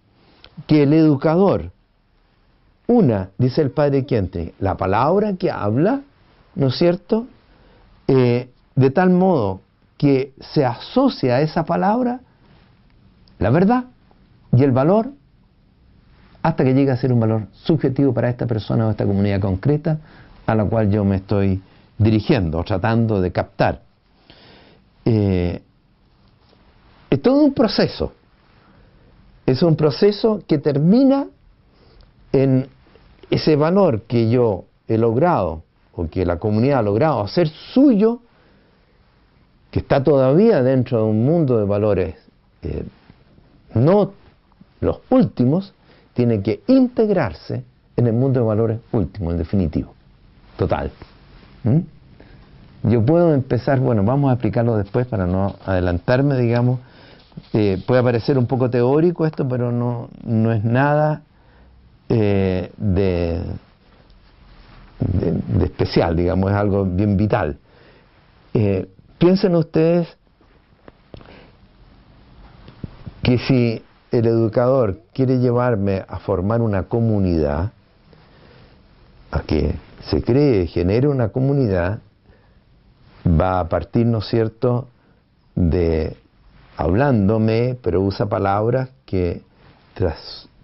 que 0.67 0.83
el 0.83 0.93
educador 0.93 1.71
una, 2.87 3.31
dice 3.39 3.63
el 3.63 3.71
padre 3.71 4.05
Quiente, 4.05 4.55
la 4.59 4.77
palabra 4.77 5.35
que 5.35 5.51
habla, 5.51 6.03
¿no 6.55 6.67
es 6.67 6.77
cierto? 6.77 7.27
Eh, 8.09 8.51
de 8.75 8.91
tal 8.91 9.11
modo 9.11 9.61
que 9.97 10.33
se 10.41 10.65
asocia 10.65 11.37
a 11.37 11.41
esa 11.43 11.65
palabra 11.65 12.21
la 13.39 13.51
verdad 13.51 13.85
y 14.57 14.63
el 14.63 14.73
valor 14.73 15.11
hasta 16.43 16.65
que 16.65 16.75
llegue 16.75 16.91
a 16.91 16.97
ser 16.97 17.13
un 17.13 17.21
valor 17.21 17.47
subjetivo 17.53 18.13
para 18.13 18.29
esta 18.29 18.47
persona 18.47 18.87
o 18.87 18.91
esta 18.91 19.07
comunidad 19.07 19.41
concreta 19.41 19.99
a 20.53 20.55
la 20.55 20.65
cual 20.65 20.91
yo 20.91 21.05
me 21.05 21.17
estoy 21.17 21.63
dirigiendo 21.99 22.63
tratando 22.63 23.21
de 23.21 23.33
captar. 23.33 23.83
Eh, 25.05 25.63
es 27.11 27.23
todo 27.23 27.43
un 27.43 27.55
proceso. 27.55 28.13
Es 29.47 29.63
un 29.63 29.77
proceso 29.77 30.43
que 30.47 30.59
termina 30.59 31.27
en 32.33 32.69
ese 33.31 33.57
valor 33.57 34.03
que 34.03 34.31
yo 34.31 34.65
he 34.89 34.99
logrado 34.99 35.63
o 35.95 36.09
que 36.09 36.25
la 36.25 36.39
comunidad 36.39 36.79
ha 36.81 36.83
logrado 36.83 37.21
hacer 37.21 37.49
suyo, 37.49 38.21
que 39.71 39.81
está 39.81 40.03
todavía 40.03 40.63
dentro 40.63 40.99
de 40.99 41.05
un 41.05 41.25
mundo 41.25 41.59
de 41.59 41.65
valores 41.65 42.15
eh, 42.63 42.85
no 43.75 44.13
los 44.81 45.01
últimos, 45.11 45.73
tiene 46.13 46.43
que 46.43 46.63
integrarse 46.67 47.65
en 47.97 48.07
el 48.07 48.13
mundo 48.13 48.41
de 48.41 48.47
valores 48.47 48.81
último, 48.93 49.31
en 49.31 49.39
definitivo, 49.39 49.95
total. 50.57 50.91
¿Mm? 51.65 51.79
Yo 52.85 53.05
puedo 53.05 53.33
empezar, 53.33 53.79
bueno, 53.79 54.03
vamos 54.03 54.31
a 54.31 54.35
explicarlo 54.35 54.77
después 54.77 55.07
para 55.07 55.27
no 55.27 55.57
adelantarme, 55.65 56.37
digamos. 56.37 56.81
Eh, 57.53 57.83
puede 57.87 58.03
parecer 58.03 58.37
un 58.37 58.47
poco 58.47 58.71
teórico 58.71 59.25
esto, 59.25 59.49
pero 59.49 59.71
no, 59.71 60.09
no 60.25 60.53
es 60.53 60.65
nada 60.65 61.23
eh, 62.09 62.73
de, 62.77 63.43
de, 64.99 65.65
especial, 65.65 66.17
digamos, 66.17 66.51
es 66.51 66.57
algo 66.57 66.85
bien 66.85 67.17
vital. 67.17 67.59
Eh, 68.53 68.89
piensen 69.17 69.55
ustedes 69.55 70.09
que 73.23 73.39
si 73.39 73.83
el 74.11 74.27
educador 74.27 75.03
quiere 75.15 75.39
llevarme 75.39 76.05
a 76.07 76.19
formar 76.19 76.61
una 76.61 76.83
comunidad, 76.83 77.71
a 79.31 79.41
que 79.41 79.75
se 80.09 80.23
cree, 80.23 80.67
genere 80.67 81.09
una 81.09 81.29
comunidad, 81.29 82.01
va 83.27 83.61
a 83.61 83.69
partir, 83.69 84.07
¿no 84.07 84.19
es 84.19 84.27
cierto?, 84.27 84.89
de 85.55 86.17
hablándome, 86.77 87.77
pero 87.83 88.01
usa 88.01 88.27
palabras 88.27 88.91
que 89.05 89.43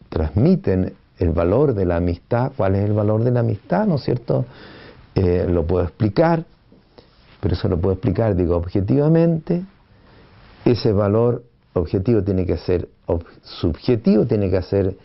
transmiten 0.09 0.95
el 1.19 1.31
valor 1.31 1.75
de 1.75 1.85
la 1.85 1.97
amistad. 1.97 2.53
¿Cuál 2.57 2.77
es 2.77 2.85
el 2.85 2.93
valor 2.93 3.23
de 3.23 3.31
la 3.31 3.41
amistad? 3.41 3.87
¿No 3.87 3.97
es 3.97 4.03
cierto? 4.03 4.47
Eh, 5.15 5.47
lo 5.49 5.67
puedo 5.67 5.85
explicar, 5.85 6.45
pero 7.41 7.55
eso 7.55 7.69
lo 7.69 7.79
puedo 7.79 7.95
explicar, 7.95 8.35
digo, 8.35 8.57
objetivamente. 8.57 9.63
Ese 10.65 10.93
valor 10.93 11.45
objetivo 11.75 12.23
tiene 12.23 12.47
que 12.47 12.57
ser 12.57 12.89
subjetivo, 13.43 14.27
tiene 14.27 14.51
que 14.51 14.63
ser 14.63 14.97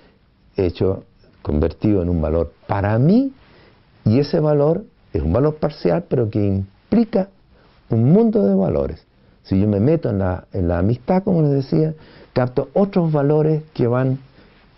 hecho, 0.55 1.03
convertido 1.41 2.01
en 2.01 2.09
un 2.09 2.21
valor 2.21 2.53
para 2.67 2.97
mí, 2.97 3.33
y 4.05 4.19
ese 4.19 4.39
valor 4.39 4.85
es 5.13 5.21
un 5.21 5.33
valor 5.33 5.55
parcial, 5.55 6.05
pero 6.09 6.29
que 6.29 6.45
implica 6.45 7.29
un 7.89 8.11
mundo 8.11 8.43
de 8.43 8.55
valores. 8.55 9.05
Si 9.43 9.59
yo 9.59 9.67
me 9.67 9.79
meto 9.79 10.09
en 10.09 10.19
la, 10.19 10.45
en 10.53 10.67
la 10.67 10.79
amistad, 10.79 11.23
como 11.23 11.41
les 11.41 11.51
decía, 11.51 11.93
capto 12.33 12.69
otros 12.73 13.11
valores 13.11 13.63
que 13.73 13.87
van 13.87 14.19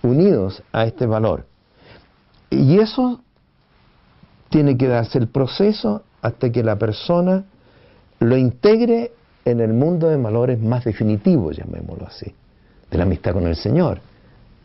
unidos 0.03 0.63
a 0.71 0.85
este 0.85 1.05
valor. 1.05 1.45
Y 2.49 2.79
eso 2.79 3.21
tiene 4.49 4.77
que 4.77 4.87
darse 4.87 5.17
el 5.17 5.27
proceso 5.27 6.03
hasta 6.21 6.51
que 6.51 6.63
la 6.63 6.77
persona 6.77 7.45
lo 8.19 8.37
integre 8.37 9.11
en 9.45 9.59
el 9.59 9.73
mundo 9.73 10.09
de 10.09 10.17
valores 10.17 10.59
más 10.59 10.83
definitivos, 10.83 11.57
llamémoslo 11.57 12.07
así, 12.07 12.33
de 12.89 12.97
la 12.97 13.03
amistad 13.03 13.33
con 13.33 13.45
el 13.47 13.55
Señor, 13.55 13.99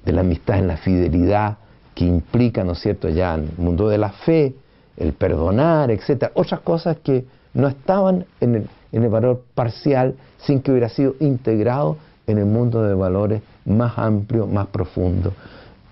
de 0.04 0.12
la 0.12 0.22
amistad 0.22 0.58
en 0.58 0.68
la 0.68 0.76
fidelidad 0.76 1.58
que 2.00 2.06
implica, 2.06 2.64
¿no 2.64 2.72
es 2.72 2.78
cierto?, 2.78 3.10
ya 3.10 3.34
en 3.34 3.42
el 3.42 3.58
mundo 3.58 3.90
de 3.90 3.98
la 3.98 4.08
fe, 4.08 4.54
el 4.96 5.12
perdonar, 5.12 5.90
etcétera, 5.90 6.32
otras 6.34 6.60
cosas 6.60 6.96
que 7.04 7.26
no 7.52 7.68
estaban 7.68 8.24
en 8.40 8.54
el, 8.54 8.68
en 8.90 9.02
el 9.02 9.10
valor 9.10 9.44
parcial 9.54 10.14
sin 10.38 10.62
que 10.62 10.70
hubiera 10.70 10.88
sido 10.88 11.14
integrado 11.20 11.98
en 12.26 12.38
el 12.38 12.46
mundo 12.46 12.82
de 12.82 12.94
valores 12.94 13.42
más 13.66 13.98
amplio, 13.98 14.46
más 14.46 14.68
profundo, 14.68 15.34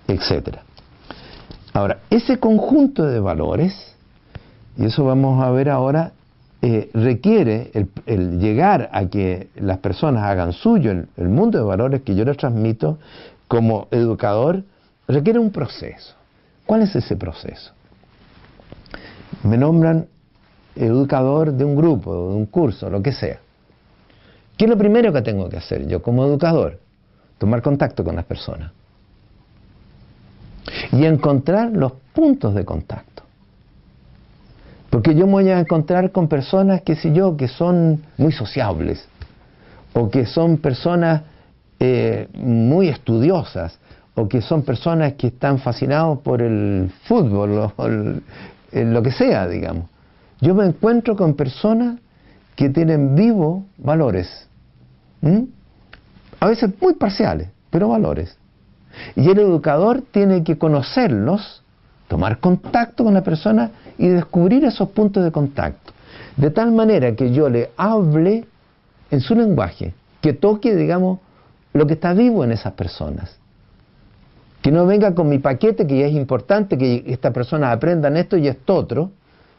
etc. 0.07 0.57
Ahora, 1.73 1.99
ese 2.09 2.39
conjunto 2.39 3.05
de 3.05 3.19
valores, 3.19 3.93
y 4.79 4.85
eso 4.85 5.05
vamos 5.05 5.43
a 5.43 5.51
ver 5.51 5.69
ahora, 5.69 6.13
eh, 6.63 6.89
requiere 6.95 7.69
el, 8.07 8.39
llegar 8.39 8.89
a 8.93 9.05
que 9.05 9.49
las 9.57 9.77
personas 9.77 10.23
hagan 10.23 10.53
suyo 10.53 10.89
el, 10.89 11.07
el 11.17 11.29
mundo 11.29 11.59
de 11.59 11.65
valores 11.65 12.01
que 12.01 12.15
yo 12.15 12.25
les 12.25 12.35
transmito 12.35 12.97
como 13.47 13.87
educador, 13.91 14.63
requiere 15.09 15.39
un 15.39 15.51
proceso. 15.51 16.15
¿Cuál 16.65 16.83
es 16.83 16.95
ese 16.95 17.15
proceso? 17.15 17.71
Me 19.43 19.57
nombran 19.57 20.07
educador 20.75 21.51
de 21.51 21.65
un 21.65 21.75
grupo, 21.75 22.29
de 22.29 22.35
un 22.35 22.45
curso, 22.45 22.89
lo 22.89 23.01
que 23.01 23.11
sea. 23.11 23.39
¿Qué 24.55 24.65
es 24.65 24.69
lo 24.69 24.77
primero 24.77 25.11
que 25.11 25.21
tengo 25.21 25.49
que 25.49 25.57
hacer 25.57 25.87
yo 25.87 26.01
como 26.01 26.25
educador? 26.25 26.79
Tomar 27.37 27.61
contacto 27.61 28.03
con 28.03 28.15
las 28.15 28.25
personas. 28.25 28.71
Y 30.91 31.05
encontrar 31.05 31.71
los 31.71 31.93
puntos 32.13 32.53
de 32.53 32.65
contacto. 32.65 33.23
Porque 34.89 35.15
yo 35.15 35.25
me 35.25 35.33
voy 35.33 35.49
a 35.49 35.59
encontrar 35.59 36.11
con 36.11 36.27
personas, 36.27 36.81
qué 36.81 36.95
sé 36.95 37.13
yo, 37.13 37.37
que 37.37 37.47
son 37.47 38.03
muy 38.17 38.31
sociables, 38.31 39.07
o 39.93 40.09
que 40.09 40.25
son 40.25 40.57
personas 40.57 41.23
eh, 41.79 42.27
muy 42.33 42.89
estudiosas, 42.89 43.79
o 44.15 44.27
que 44.27 44.41
son 44.41 44.63
personas 44.63 45.13
que 45.13 45.27
están 45.27 45.59
fascinados 45.59 46.19
por 46.19 46.41
el 46.41 46.91
fútbol, 47.05 47.71
o 47.75 47.89
lo 48.71 49.03
que 49.03 49.11
sea, 49.11 49.47
digamos. 49.47 49.85
Yo 50.41 50.55
me 50.55 50.65
encuentro 50.65 51.15
con 51.15 51.33
personas 51.35 51.99
que 52.55 52.69
tienen 52.69 53.15
vivos 53.15 53.63
valores. 53.77 54.47
A 56.39 56.47
veces 56.47 56.71
muy 56.81 56.93
parciales, 56.95 57.49
pero 57.69 57.89
valores. 57.89 58.37
Y 59.15 59.29
el 59.29 59.39
educador 59.39 60.01
tiene 60.11 60.43
que 60.43 60.57
conocerlos, 60.57 61.63
tomar 62.07 62.39
contacto 62.39 63.03
con 63.03 63.13
la 63.13 63.23
persona 63.23 63.71
y 63.97 64.07
descubrir 64.07 64.65
esos 64.65 64.89
puntos 64.89 65.23
de 65.23 65.31
contacto. 65.31 65.93
De 66.35 66.49
tal 66.49 66.71
manera 66.71 67.15
que 67.15 67.31
yo 67.31 67.49
le 67.49 67.71
hable 67.77 68.45
en 69.11 69.21
su 69.21 69.35
lenguaje, 69.35 69.93
que 70.21 70.33
toque, 70.33 70.75
digamos, 70.75 71.19
lo 71.73 71.85
que 71.85 71.93
está 71.93 72.13
vivo 72.13 72.43
en 72.43 72.51
esas 72.51 72.73
personas. 72.73 73.37
Que 74.61 74.71
no 74.71 74.85
venga 74.85 75.15
con 75.15 75.29
mi 75.29 75.39
paquete, 75.39 75.87
que 75.87 75.99
ya 75.99 76.07
es 76.07 76.13
importante 76.13 76.77
que 76.77 77.03
esta 77.07 77.31
persona 77.31 77.71
aprenda 77.71 78.09
esto 78.19 78.37
y 78.37 78.47
esto 78.47 78.75
otro, 78.75 79.11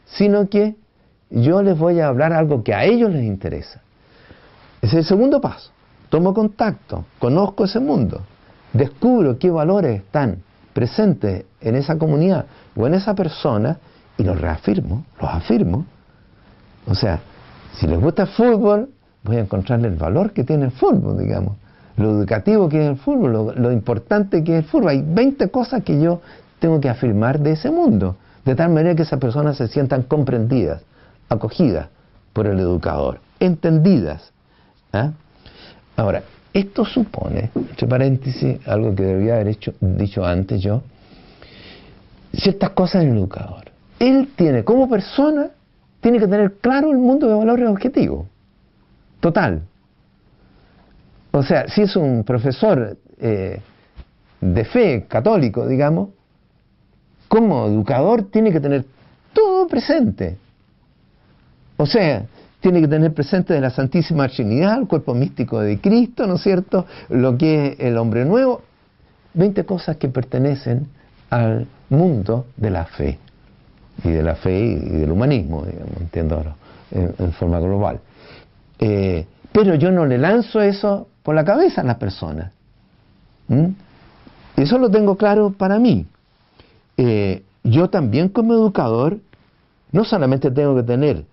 sino 0.05 0.47
que 0.49 0.75
yo 1.29 1.61
les 1.63 1.77
voy 1.77 1.99
a 1.99 2.07
hablar 2.07 2.33
algo 2.33 2.63
que 2.63 2.73
a 2.73 2.83
ellos 2.83 3.11
les 3.11 3.23
interesa. 3.23 3.81
Es 4.81 4.93
el 4.93 5.05
segundo 5.05 5.39
paso. 5.39 5.71
Tomo 6.09 6.33
contacto, 6.33 7.05
conozco 7.19 7.63
ese 7.63 7.79
mundo, 7.79 8.21
descubro 8.73 9.39
qué 9.39 9.49
valores 9.49 10.01
están 10.01 10.43
presentes 10.73 11.45
en 11.61 11.75
esa 11.75 11.97
comunidad 11.97 12.45
o 12.75 12.85
en 12.85 12.95
esa 12.95 13.15
persona 13.15 13.77
y 14.17 14.23
los 14.23 14.39
reafirmo, 14.39 15.05
los 15.21 15.29
afirmo. 15.29 15.85
O 16.85 16.95
sea, 16.95 17.21
si 17.75 17.87
les 17.87 17.99
gusta 17.99 18.23
el 18.23 18.29
fútbol, 18.29 18.89
voy 19.23 19.37
a 19.37 19.39
encontrarle 19.39 19.87
el 19.87 19.95
valor 19.95 20.31
que 20.33 20.43
tiene 20.43 20.65
el 20.65 20.71
fútbol, 20.71 21.17
digamos, 21.17 21.55
lo 22.01 22.11
educativo 22.11 22.67
que 22.67 22.83
es 22.83 22.89
el 22.89 22.97
fútbol, 22.97 23.53
lo, 23.55 23.71
importante 23.71 24.43
que 24.43 24.57
es 24.57 24.63
el 24.63 24.69
fútbol. 24.69 24.89
Hay 24.89 25.03
20 25.05 25.49
cosas 25.49 25.83
que 25.83 25.99
yo 26.01 26.21
tengo 26.59 26.79
que 26.79 26.89
afirmar 26.89 27.39
de 27.39 27.53
ese 27.53 27.71
mundo, 27.71 28.17
de 28.45 28.55
tal 28.55 28.69
manera 28.69 28.95
que 28.95 29.03
esas 29.03 29.19
personas 29.19 29.57
se 29.57 29.67
sientan 29.67 30.03
comprendidas, 30.03 30.81
acogidas 31.29 31.87
por 32.33 32.47
el 32.47 32.59
educador, 32.59 33.19
entendidas 33.39 34.31
¿Ah? 34.93 35.11
Ahora, 35.95 36.23
esto 36.53 36.83
supone, 36.83 37.51
entre 37.55 37.87
paréntesis, 37.87 38.59
algo 38.67 38.93
que 38.93 39.03
debería 39.03 39.35
haber 39.35 39.47
hecho, 39.47 39.73
dicho 39.79 40.25
antes 40.25 40.61
yo, 40.61 40.81
ciertas 42.33 42.71
cosas 42.71 43.03
en 43.03 43.11
el 43.11 43.17
educador. 43.17 43.71
Él 43.99 44.29
tiene, 44.35 44.63
como 44.63 44.89
persona, 44.89 45.49
tiene 46.01 46.19
que 46.19 46.27
tener 46.27 46.53
claro 46.55 46.91
el 46.91 46.97
mundo 46.97 47.27
de 47.27 47.35
valores 47.35 47.69
objetivos. 47.69 48.25
Total. 49.19 49.61
O 51.31 51.43
sea, 51.43 51.67
si 51.67 51.81
es 51.81 51.95
un 51.95 52.23
profesor 52.23 52.97
eh, 53.19 53.61
de 54.41 54.65
fe 54.65 55.05
católico, 55.07 55.67
digamos, 55.67 56.09
como 57.27 57.67
educador 57.67 58.23
tiene 58.23 58.51
que 58.51 58.59
tener 58.59 58.83
todo 59.33 59.67
presente. 59.67 60.37
O 61.77 61.85
sea, 61.85 62.25
tiene 62.59 62.81
que 62.81 62.87
tener 62.87 63.13
presente 63.13 63.53
de 63.53 63.61
la 63.61 63.69
Santísima 63.69 64.27
Trinidad, 64.27 64.79
el 64.79 64.87
cuerpo 64.87 65.13
místico 65.13 65.61
de 65.61 65.79
Cristo, 65.79 66.27
¿no 66.27 66.35
es 66.35 66.41
cierto? 66.41 66.85
Lo 67.09 67.37
que 67.37 67.67
es 67.67 67.79
el 67.79 67.97
hombre 67.97 68.25
nuevo. 68.25 68.61
Veinte 69.33 69.63
cosas 69.63 69.95
que 69.97 70.09
pertenecen 70.09 70.87
al 71.29 71.65
mundo 71.89 72.47
de 72.57 72.69
la 72.69 72.85
fe. 72.85 73.17
Y 74.03 74.11
de 74.11 74.23
la 74.23 74.35
fe 74.35 74.59
y 74.59 74.75
del 74.75 75.11
humanismo, 75.11 75.65
digamos, 75.65 75.97
entiendo 76.01 76.43
en, 76.91 77.31
forma 77.33 77.59
global. 77.59 77.99
Eh, 78.79 79.25
pero 79.51 79.75
yo 79.75 79.91
no 79.91 80.05
le 80.05 80.17
lanzo 80.17 80.61
eso 80.61 81.07
por 81.23 81.35
la 81.35 81.43
cabeza 81.43 81.81
a 81.81 81.83
las 81.83 81.97
personas. 81.97 82.51
Eso 84.55 84.77
lo 84.77 84.89
tengo 84.89 85.17
claro 85.17 85.51
para 85.51 85.77
mí. 85.77 86.05
Eh, 86.97 87.43
yo 87.63 87.89
también 87.89 88.29
como 88.29 88.53
educador 88.53 89.17
no 89.91 90.05
solamente 90.05 90.51
tengo 90.51 90.75
que 90.75 90.83
tener 90.83 91.25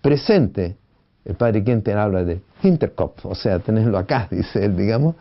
presente. 0.00 0.76
El 1.24 1.34
padre 1.34 1.64
Quinten 1.64 1.98
habla 1.98 2.22
de 2.22 2.40
Hinterkopf, 2.62 3.26
o 3.26 3.34
sea, 3.34 3.58
tenerlo 3.58 3.98
acá, 3.98 4.28
dice 4.30 4.64
él, 4.64 4.76
digamos. 4.76 5.16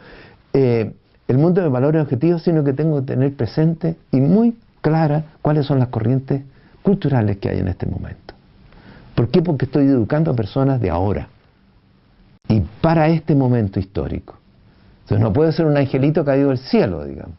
Eh, 0.53 0.93
el 1.27 1.37
mundo 1.39 1.61
de 1.61 1.69
valores 1.69 2.03
objetivos, 2.03 2.43
sino 2.43 2.63
que 2.63 2.73
tengo 2.73 2.99
que 2.99 3.07
tener 3.07 3.33
presente 3.33 3.97
y 4.11 4.17
muy 4.21 4.55
clara 4.81 5.23
cuáles 5.41 5.65
son 5.65 5.79
las 5.79 5.87
corrientes 5.87 6.43
culturales 6.83 7.37
que 7.37 7.49
hay 7.49 7.59
en 7.59 7.67
este 7.67 7.87
momento. 7.87 8.35
¿Por 9.15 9.29
qué? 9.29 9.41
Porque 9.41 9.65
estoy 9.65 9.87
educando 9.87 10.29
a 10.29 10.35
personas 10.35 10.79
de 10.79 10.91
ahora 10.91 11.29
y 12.47 12.61
para 12.81 13.07
este 13.09 13.35
momento 13.35 13.79
histórico. 13.79 14.35
Entonces 15.03 15.19
no 15.19 15.33
puedo 15.33 15.51
ser 15.51 15.65
un 15.65 15.77
angelito 15.77 16.25
caído 16.25 16.49
del 16.49 16.57
cielo, 16.57 17.05
digamos. 17.05 17.35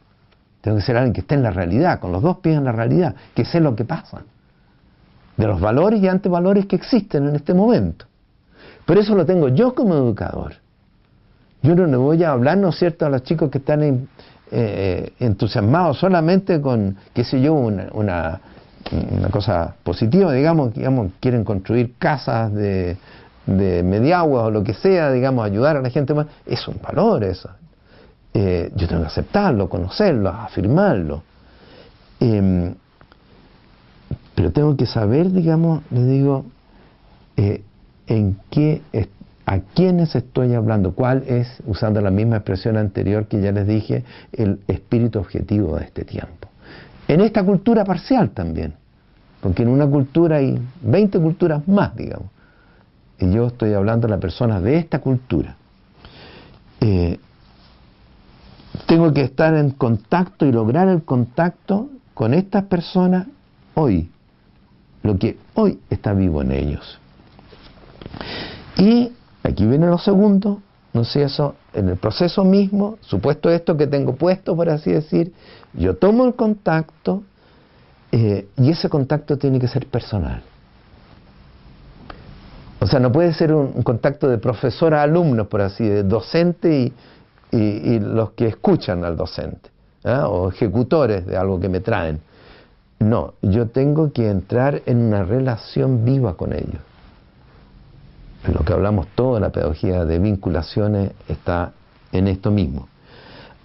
Tengo 0.60 0.78
que 0.78 0.82
ser 0.82 0.96
alguien 0.96 1.12
que 1.12 1.20
esté 1.20 1.34
en 1.34 1.42
la 1.42 1.50
realidad, 1.50 2.00
con 2.00 2.12
los 2.12 2.22
dos 2.22 2.38
pies 2.38 2.56
en 2.56 2.64
la 2.64 2.72
realidad, 2.72 3.14
que 3.34 3.44
sé 3.44 3.60
lo 3.60 3.76
que 3.76 3.84
pasa, 3.84 4.22
de 5.36 5.46
los 5.46 5.60
valores 5.60 6.02
y 6.02 6.08
antivalores 6.08 6.66
que 6.66 6.76
existen 6.76 7.28
en 7.28 7.36
este 7.36 7.54
momento. 7.54 8.06
Pero 8.84 9.00
eso 9.00 9.14
lo 9.14 9.26
tengo 9.26 9.48
yo 9.48 9.74
como 9.74 9.94
educador. 9.94 10.54
Yo 11.62 11.74
no 11.74 11.86
le 11.86 11.96
voy 11.96 12.22
a 12.22 12.30
hablar, 12.30 12.58
¿no 12.58 12.68
es 12.68 12.76
cierto?, 12.76 13.06
a 13.06 13.10
los 13.10 13.22
chicos 13.22 13.50
que 13.50 13.58
están 13.58 13.82
eh, 13.82 14.06
eh, 14.50 15.12
entusiasmados 15.18 15.98
solamente 15.98 16.60
con, 16.60 16.96
qué 17.12 17.24
sé 17.24 17.40
yo, 17.40 17.54
una, 17.54 17.88
una, 17.92 18.40
cosa 19.32 19.74
positiva, 19.82 20.32
digamos, 20.32 20.72
digamos, 20.72 21.10
quieren 21.18 21.42
construir 21.42 21.94
casas 21.98 22.52
de, 22.52 22.96
de 23.46 23.82
mediagua 23.82 24.44
o 24.44 24.50
lo 24.50 24.62
que 24.62 24.74
sea, 24.74 25.10
digamos, 25.12 25.44
ayudar 25.44 25.76
a 25.76 25.80
la 25.80 25.90
gente 25.90 26.14
más. 26.14 26.26
Es 26.44 26.66
un 26.68 26.80
valor 26.82 27.24
eso. 27.24 27.50
Eh, 28.34 28.70
yo 28.74 28.86
tengo 28.86 29.02
que 29.02 29.08
aceptarlo, 29.08 29.68
conocerlo, 29.68 30.28
afirmarlo. 30.28 31.22
Em, 32.20 32.74
pero 34.34 34.52
tengo 34.52 34.76
que 34.76 34.86
saber, 34.86 35.32
digamos, 35.32 35.82
les 35.90 36.06
digo, 36.06 36.44
en 38.06 38.38
qué 38.50 38.82
a 39.46 39.60
quiénes 39.60 40.14
estoy 40.16 40.54
hablando, 40.54 40.92
cuál 40.92 41.22
es, 41.28 41.62
usando 41.66 42.00
la 42.00 42.10
misma 42.10 42.36
expresión 42.36 42.76
anterior 42.76 43.26
que 43.26 43.40
ya 43.40 43.52
les 43.52 43.66
dije, 43.66 44.02
el 44.32 44.58
espíritu 44.66 45.20
objetivo 45.20 45.76
de 45.76 45.84
este 45.84 46.04
tiempo. 46.04 46.48
En 47.06 47.20
esta 47.20 47.44
cultura 47.44 47.84
parcial 47.84 48.30
también, 48.30 48.74
porque 49.40 49.62
en 49.62 49.68
una 49.68 49.86
cultura 49.86 50.38
hay 50.38 50.60
20 50.82 51.20
culturas 51.20 51.66
más, 51.68 51.94
digamos. 51.94 52.26
Y 53.18 53.30
yo 53.30 53.46
estoy 53.46 53.72
hablando 53.72 54.06
de 54.06 54.12
las 54.12 54.20
personas 54.20 54.62
de 54.62 54.76
esta 54.76 54.98
cultura. 55.00 55.56
Eh, 56.80 57.18
tengo 58.86 59.12
que 59.12 59.22
estar 59.22 59.54
en 59.54 59.70
contacto 59.70 60.46
y 60.46 60.52
lograr 60.52 60.88
el 60.88 61.02
contacto 61.02 61.88
con 62.14 62.34
estas 62.34 62.64
personas 62.64 63.26
hoy, 63.74 64.10
lo 65.02 65.18
que 65.18 65.38
hoy 65.54 65.78
está 65.90 66.12
vivo 66.12 66.42
en 66.42 66.52
ellos. 66.52 66.98
Y 68.76 69.12
aquí 69.42 69.66
viene 69.66 69.86
lo 69.86 69.98
segundo, 69.98 70.60
no 70.92 71.04
sé 71.04 71.22
eso, 71.22 71.56
en 71.72 71.88
el 71.88 71.96
proceso 71.96 72.44
mismo, 72.44 72.98
supuesto 73.00 73.50
esto 73.50 73.76
que 73.76 73.86
tengo 73.86 74.14
puesto, 74.14 74.54
por 74.54 74.68
así 74.68 74.92
decir, 74.92 75.32
yo 75.74 75.96
tomo 75.96 76.26
el 76.26 76.34
contacto 76.34 77.22
eh, 78.12 78.48
y 78.56 78.70
ese 78.70 78.88
contacto 78.88 79.36
tiene 79.36 79.58
que 79.58 79.68
ser 79.68 79.86
personal. 79.86 80.42
O 82.80 82.86
sea, 82.86 83.00
no 83.00 83.10
puede 83.10 83.32
ser 83.32 83.52
un, 83.52 83.82
contacto 83.82 84.28
de 84.28 84.38
profesor 84.38 84.94
a 84.94 85.02
alumnos, 85.02 85.46
por 85.48 85.60
así, 85.60 85.84
de 85.84 86.02
docente 86.02 86.92
y, 87.50 87.98
los 88.00 88.32
que 88.32 88.48
escuchan 88.48 89.04
al 89.04 89.16
docente, 89.16 89.70
¿ah? 90.04 90.28
o 90.28 90.50
ejecutores 90.50 91.24
de 91.26 91.36
algo 91.36 91.58
que 91.58 91.68
me 91.68 91.80
traen. 91.80 92.20
No, 92.98 93.34
yo 93.40 93.68
tengo 93.68 94.12
que 94.12 94.28
entrar 94.28 94.82
en 94.86 94.98
una 94.98 95.24
relación 95.24 96.04
viva 96.04 96.36
con 96.36 96.52
ellos 96.52 96.80
lo 98.52 98.64
que 98.64 98.72
hablamos 98.72 99.06
toda 99.14 99.40
la 99.40 99.50
pedagogía 99.50 100.04
de 100.04 100.18
vinculaciones 100.18 101.12
está 101.28 101.72
en 102.12 102.28
esto 102.28 102.50
mismo. 102.50 102.88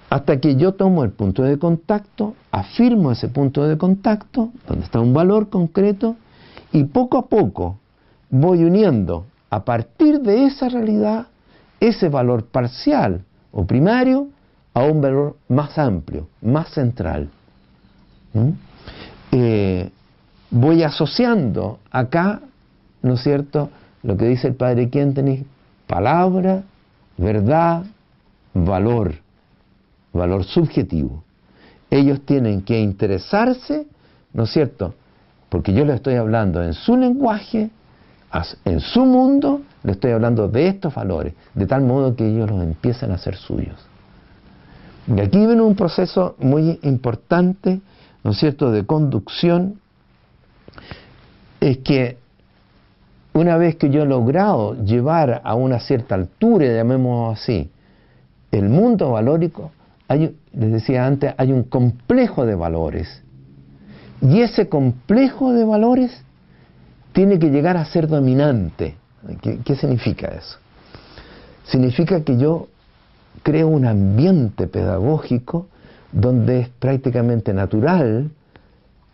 Hasta 0.09 0.39
que 0.39 0.55
yo 0.55 0.73
tomo 0.73 1.03
el 1.03 1.11
punto 1.11 1.43
de 1.43 1.57
contacto, 1.57 2.35
afirmo 2.51 3.11
ese 3.11 3.29
punto 3.29 3.65
de 3.65 3.77
contacto, 3.77 4.49
donde 4.67 4.85
está 4.85 4.99
un 4.99 5.13
valor 5.13 5.49
concreto, 5.49 6.15
y 6.73 6.85
poco 6.85 7.17
a 7.17 7.27
poco 7.27 7.77
voy 8.31 8.63
uniendo 8.63 9.25
a 9.49 9.63
partir 9.63 10.21
de 10.21 10.45
esa 10.45 10.69
realidad 10.69 11.27
ese 11.79 12.09
valor 12.09 12.45
parcial 12.45 13.23
o 13.51 13.65
primario 13.65 14.29
a 14.73 14.83
un 14.83 15.01
valor 15.01 15.37
más 15.49 15.77
amplio, 15.77 16.27
más 16.41 16.69
central. 16.69 17.29
¿Mm? 18.33 18.49
Eh, 19.33 19.91
voy 20.49 20.83
asociando 20.83 21.79
acá, 21.91 22.41
¿no 23.01 23.13
es 23.15 23.21
cierto?, 23.21 23.69
lo 24.03 24.17
que 24.17 24.25
dice 24.25 24.47
el 24.47 24.55
padre 24.55 24.89
Quentin 24.89 25.45
palabra, 25.85 26.63
verdad, 27.17 27.83
valor, 28.53 29.15
valor 30.13 30.43
subjetivo. 30.43 31.23
Ellos 31.89 32.21
tienen 32.21 32.61
que 32.61 32.79
interesarse, 32.79 33.85
¿no 34.33 34.43
es 34.43 34.51
cierto? 34.51 34.95
Porque 35.49 35.73
yo 35.73 35.83
le 35.83 35.93
estoy 35.93 36.15
hablando 36.15 36.63
en 36.63 36.73
su 36.73 36.95
lenguaje, 36.95 37.69
en 38.65 38.79
su 38.79 39.05
mundo, 39.05 39.61
le 39.83 39.93
estoy 39.93 40.11
hablando 40.11 40.47
de 40.47 40.67
estos 40.67 40.93
valores, 40.95 41.33
de 41.53 41.67
tal 41.67 41.81
modo 41.81 42.15
que 42.15 42.27
ellos 42.27 42.49
los 42.49 42.63
empiecen 42.63 43.11
a 43.11 43.15
hacer 43.15 43.35
suyos. 43.35 43.77
Y 45.07 45.19
aquí 45.19 45.37
viene 45.37 45.61
un 45.61 45.75
proceso 45.75 46.35
muy 46.39 46.79
importante, 46.83 47.81
¿no 48.23 48.31
es 48.31 48.37
cierto?, 48.37 48.71
de 48.71 48.85
conducción, 48.85 49.79
es 51.59 51.79
que 51.79 52.17
una 53.33 53.57
vez 53.57 53.75
que 53.75 53.89
yo 53.89 54.03
he 54.03 54.05
logrado 54.05 54.75
llevar 54.83 55.41
a 55.43 55.55
una 55.55 55.79
cierta 55.79 56.15
altura, 56.15 56.67
llamémoslo 56.67 57.31
así, 57.31 57.69
el 58.51 58.69
mundo 58.69 59.11
valórico, 59.11 59.71
hay, 60.07 60.35
les 60.53 60.71
decía 60.71 61.05
antes, 61.05 61.33
hay 61.37 61.51
un 61.53 61.63
complejo 61.63 62.45
de 62.45 62.55
valores. 62.55 63.23
Y 64.21 64.41
ese 64.41 64.69
complejo 64.69 65.53
de 65.53 65.63
valores 65.63 66.23
tiene 67.13 67.39
que 67.39 67.49
llegar 67.49 67.77
a 67.77 67.85
ser 67.85 68.07
dominante. 68.07 68.95
¿Qué, 69.41 69.75
significa 69.75 70.27
eso? 70.29 70.57
Significa 71.65 72.21
que 72.21 72.37
yo 72.37 72.67
creo 73.43 73.67
un 73.67 73.85
ambiente 73.85 74.67
pedagógico 74.67 75.67
donde 76.11 76.61
es 76.61 76.69
prácticamente 76.69 77.53
natural 77.53 78.31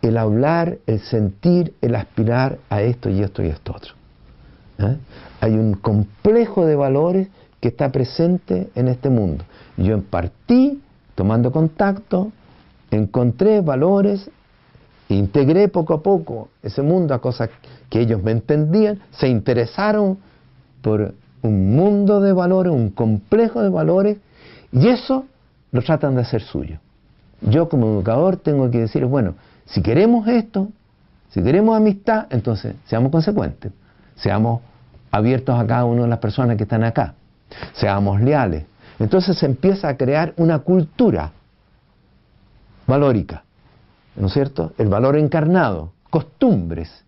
el 0.00 0.16
hablar, 0.16 0.78
el 0.86 1.00
sentir, 1.00 1.74
el 1.80 1.94
aspirar 1.94 2.58
a 2.70 2.82
esto 2.82 3.10
y 3.10 3.22
esto 3.22 3.42
y 3.42 3.48
esto 3.48 3.74
otro. 3.74 3.94
¿eh? 4.78 4.96
Hay 5.40 5.54
un 5.54 5.74
complejo 5.74 6.64
de 6.66 6.76
valores 6.76 7.28
que 7.60 7.68
está 7.68 7.90
presente 7.90 8.70
en 8.74 8.88
este 8.88 9.10
mundo. 9.10 9.44
Yo 9.76 10.00
partí 10.02 10.80
tomando 11.14 11.50
contacto, 11.50 12.32
encontré 12.90 13.60
valores, 13.60 14.30
integré 15.14 15.68
poco 15.68 15.94
a 15.94 16.02
poco 16.02 16.48
ese 16.62 16.82
mundo 16.82 17.14
a 17.14 17.20
cosas 17.20 17.50
que 17.88 18.00
ellos 18.00 18.22
me 18.22 18.32
entendían, 18.32 19.00
se 19.10 19.28
interesaron 19.28 20.18
por 20.82 21.14
un 21.42 21.74
mundo 21.74 22.20
de 22.20 22.32
valores, 22.32 22.72
un 22.72 22.90
complejo 22.90 23.62
de 23.62 23.68
valores, 23.68 24.18
y 24.72 24.88
eso 24.88 25.24
lo 25.72 25.82
tratan 25.82 26.14
de 26.14 26.22
hacer 26.22 26.42
suyo. 26.42 26.78
Yo 27.40 27.68
como 27.68 27.86
educador 27.86 28.36
tengo 28.36 28.70
que 28.70 28.78
decir, 28.80 29.04
bueno, 29.06 29.34
si 29.66 29.82
queremos 29.82 30.26
esto, 30.28 30.68
si 31.30 31.42
queremos 31.42 31.76
amistad, 31.76 32.26
entonces 32.30 32.74
seamos 32.86 33.12
consecuentes, 33.12 33.72
seamos 34.16 34.60
abiertos 35.10 35.58
a 35.58 35.66
cada 35.66 35.84
una 35.84 36.02
de 36.02 36.08
las 36.08 36.18
personas 36.18 36.56
que 36.56 36.64
están 36.64 36.84
acá. 36.84 37.14
Seamos 37.72 38.20
leales. 38.20 38.64
Entonces 38.98 39.38
se 39.38 39.46
empieza 39.46 39.88
a 39.88 39.96
crear 39.96 40.34
una 40.36 40.58
cultura 40.58 41.32
valórica, 42.86 43.44
¿no 44.18 44.26
es 44.26 44.32
cierto? 44.32 44.72
El 44.78 44.88
valor 44.88 45.16
encarnado, 45.16 45.92
costumbres. 46.10 47.04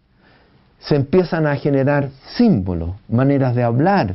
Se 0.78 0.96
empiezan 0.96 1.46
a 1.46 1.56
generar 1.56 2.10
símbolos, 2.36 2.90
maneras 3.08 3.54
de 3.54 3.62
hablar, 3.62 4.14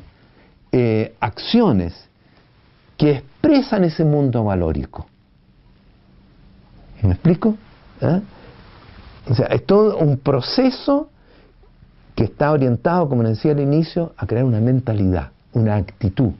eh, 0.71 1.15
acciones 1.19 2.07
que 2.97 3.11
expresan 3.11 3.83
ese 3.83 4.03
mundo 4.03 4.43
valórico. 4.43 5.05
¿Me 7.03 7.11
explico? 7.11 7.55
¿Eh? 8.01 8.21
O 9.29 9.35
sea, 9.35 9.47
es 9.47 9.65
todo 9.65 9.97
un 9.97 10.17
proceso 10.17 11.09
que 12.15 12.23
está 12.23 12.51
orientado, 12.51 13.09
como 13.09 13.23
decía 13.23 13.51
al 13.51 13.59
inicio, 13.59 14.13
a 14.17 14.25
crear 14.25 14.45
una 14.45 14.61
mentalidad, 14.61 15.31
una 15.53 15.75
actitud, 15.75 16.31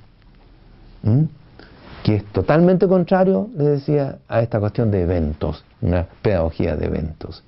que 2.04 2.16
es 2.16 2.26
totalmente 2.26 2.88
contrario, 2.88 3.50
les 3.58 3.68
decía, 3.68 4.20
a 4.28 4.42
esta 4.42 4.60
cuestión 4.60 4.90
de 4.90 5.02
eventos, 5.02 5.66
una 5.86 6.08
pedagogía 6.22 6.76
de 6.76 6.86
eventos. 6.88 7.44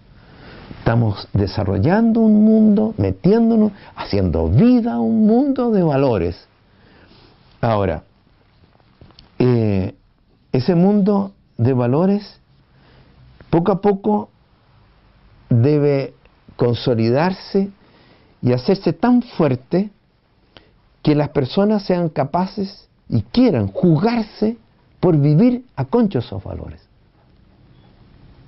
Estamos 0.80 1.28
desarrollando 1.34 2.22
un 2.22 2.44
mundo, 2.44 2.94
metiéndonos, 2.98 3.72
haciendo 3.96 4.48
vida 4.50 4.94
a 4.94 5.00
un 5.00 5.26
mundo 5.26 5.72
de 5.72 5.84
valores. 5.84 6.48
Ahora, 7.62 8.04
eh, 9.40 9.96
ese 10.52 10.76
mundo 10.76 11.34
de 11.58 11.74
valores 11.74 12.40
poco 13.50 13.72
a 13.72 13.82
poco 13.82 14.30
debe 15.50 16.14
consolidarse 16.56 17.70
y 18.42 18.54
hacerse 18.54 18.94
tan 18.94 19.22
fuerte 19.22 19.90
que 21.02 21.16
las 21.16 21.30
personas 21.30 21.84
sean 21.84 22.10
capaces 22.10 22.88
y 23.10 23.22
quieran 23.22 23.68
jugarse 23.68 24.58
por 25.00 25.18
vivir 25.18 25.66
a 25.76 25.86
concho 25.86 26.20
esos 26.20 26.44
valores, 26.44 26.87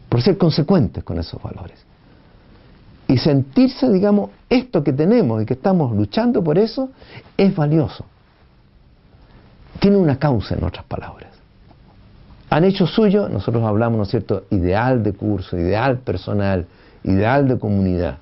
por 0.10 0.22
ser 0.22 0.38
consecuentes 0.38 1.04
con 1.04 1.20
esos 1.20 1.42
valores. 1.42 1.80
Y 3.08 3.18
sentirse, 3.18 3.90
digamos, 3.90 4.32
esto 4.50 4.84
que 4.84 4.94
tenemos 4.94 5.42
y 5.42 5.46
que 5.46 5.54
estamos 5.54 5.96
luchando 5.96 6.44
por 6.44 6.58
eso 6.58 6.90
es 7.38 7.56
valioso. 7.56 8.06
Tiene 9.80 9.98
una 9.98 10.20
causa, 10.20 10.56
en 10.56 10.64
otras 10.64 10.86
palabras. 10.86 11.30
Han 12.50 12.64
hecho 12.64 12.88
suyo, 12.88 13.30
nosotros 13.30 13.64
hablamos, 13.64 13.98
¿no 13.98 14.04
es 14.04 14.10
cierto?, 14.10 14.46
ideal 14.50 15.04
de 15.04 15.14
curso, 15.14 15.58
ideal 15.58 16.00
personal, 16.00 16.66
ideal 17.04 17.48
de 17.48 17.60
comunidad. 17.60 18.18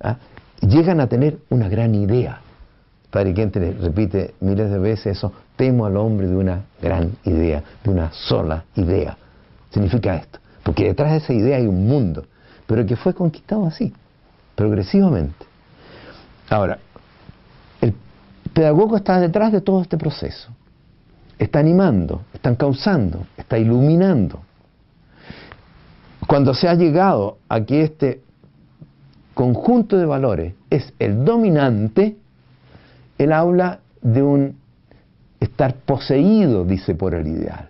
¿ah? 0.00 0.16
Llegan 0.60 1.00
a 1.00 1.06
tener 1.06 1.38
una 1.48 1.68
gran 1.68 1.94
idea. 1.94 2.40
Padre 3.10 3.34
Quente 3.34 3.76
repite 3.80 4.34
miles 4.40 4.70
de 4.70 4.78
veces 4.78 5.18
eso, 5.18 5.32
temo 5.56 5.86
al 5.86 5.96
hombre 5.96 6.28
de 6.28 6.36
una 6.36 6.64
gran 6.80 7.12
idea, 7.24 7.62
de 7.82 7.90
una 7.90 8.12
sola 8.12 8.64
idea. 8.76 9.16
Significa 9.70 10.16
esto, 10.16 10.38
porque 10.62 10.84
detrás 10.84 11.12
de 11.12 11.18
esa 11.18 11.32
idea 11.32 11.56
hay 11.56 11.66
un 11.66 11.86
mundo, 11.86 12.26
pero 12.66 12.84
que 12.86 12.96
fue 12.96 13.14
conquistado 13.14 13.66
así, 13.66 13.92
progresivamente. 14.54 15.46
Ahora, 16.48 16.78
el 17.80 17.94
pedagogo 18.52 18.96
está 18.96 19.20
detrás 19.20 19.52
de 19.52 19.60
todo 19.60 19.82
este 19.82 19.96
proceso 19.96 20.50
está 21.40 21.58
animando, 21.58 22.22
están 22.34 22.54
causando, 22.54 23.26
está 23.36 23.58
iluminando. 23.58 24.42
Cuando 26.26 26.52
se 26.52 26.68
ha 26.68 26.74
llegado 26.74 27.38
a 27.48 27.62
que 27.62 27.82
este 27.82 28.20
conjunto 29.32 29.96
de 29.96 30.04
valores 30.04 30.54
es 30.68 30.92
el 30.98 31.24
dominante, 31.24 32.18
él 33.16 33.32
habla 33.32 33.80
de 34.02 34.22
un 34.22 34.56
estar 35.40 35.74
poseído, 35.76 36.66
dice, 36.66 36.94
por 36.94 37.14
el 37.14 37.26
ideal. 37.26 37.69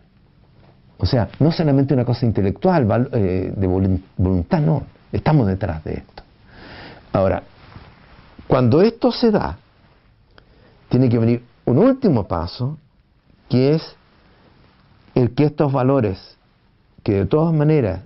O 1.01 1.07
sea, 1.07 1.31
no 1.39 1.51
solamente 1.51 1.95
una 1.95 2.05
cosa 2.05 2.27
intelectual, 2.27 3.09
eh, 3.13 3.53
de 3.57 3.67
voluntad, 3.67 4.61
no, 4.61 4.83
estamos 5.11 5.47
detrás 5.47 5.83
de 5.83 5.95
esto. 5.95 6.23
Ahora, 7.13 7.43
cuando 8.47 8.83
esto 8.83 9.11
se 9.11 9.31
da, 9.31 9.57
tiene 10.91 11.09
que 11.09 11.19
venir 11.19 11.43
un 11.65 11.79
último 11.79 12.29
paso 12.29 12.77
que 13.49 13.75
es 13.75 13.97
el 15.15 15.31
que 15.35 15.45
estos 15.45 15.73
valores, 15.73 16.37
que 17.03 17.13
de 17.15 17.27
todas 17.27 17.55
maneras 17.55 18.03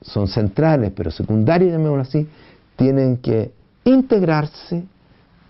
son 0.00 0.28
centrales, 0.28 0.92
pero 0.94 1.10
secundarios, 1.10 1.72
llamémoslo 1.72 2.02
así, 2.02 2.28
tienen 2.76 3.16
que 3.16 3.52
integrarse 3.82 4.84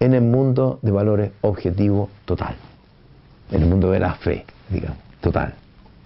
en 0.00 0.14
el 0.14 0.22
mundo 0.22 0.78
de 0.80 0.90
valores 0.90 1.32
objetivo 1.42 2.08
total, 2.24 2.54
en 3.52 3.62
el 3.62 3.68
mundo 3.68 3.90
de 3.90 4.00
la 4.00 4.14
fe, 4.14 4.46
digamos, 4.70 4.98
total. 5.20 5.54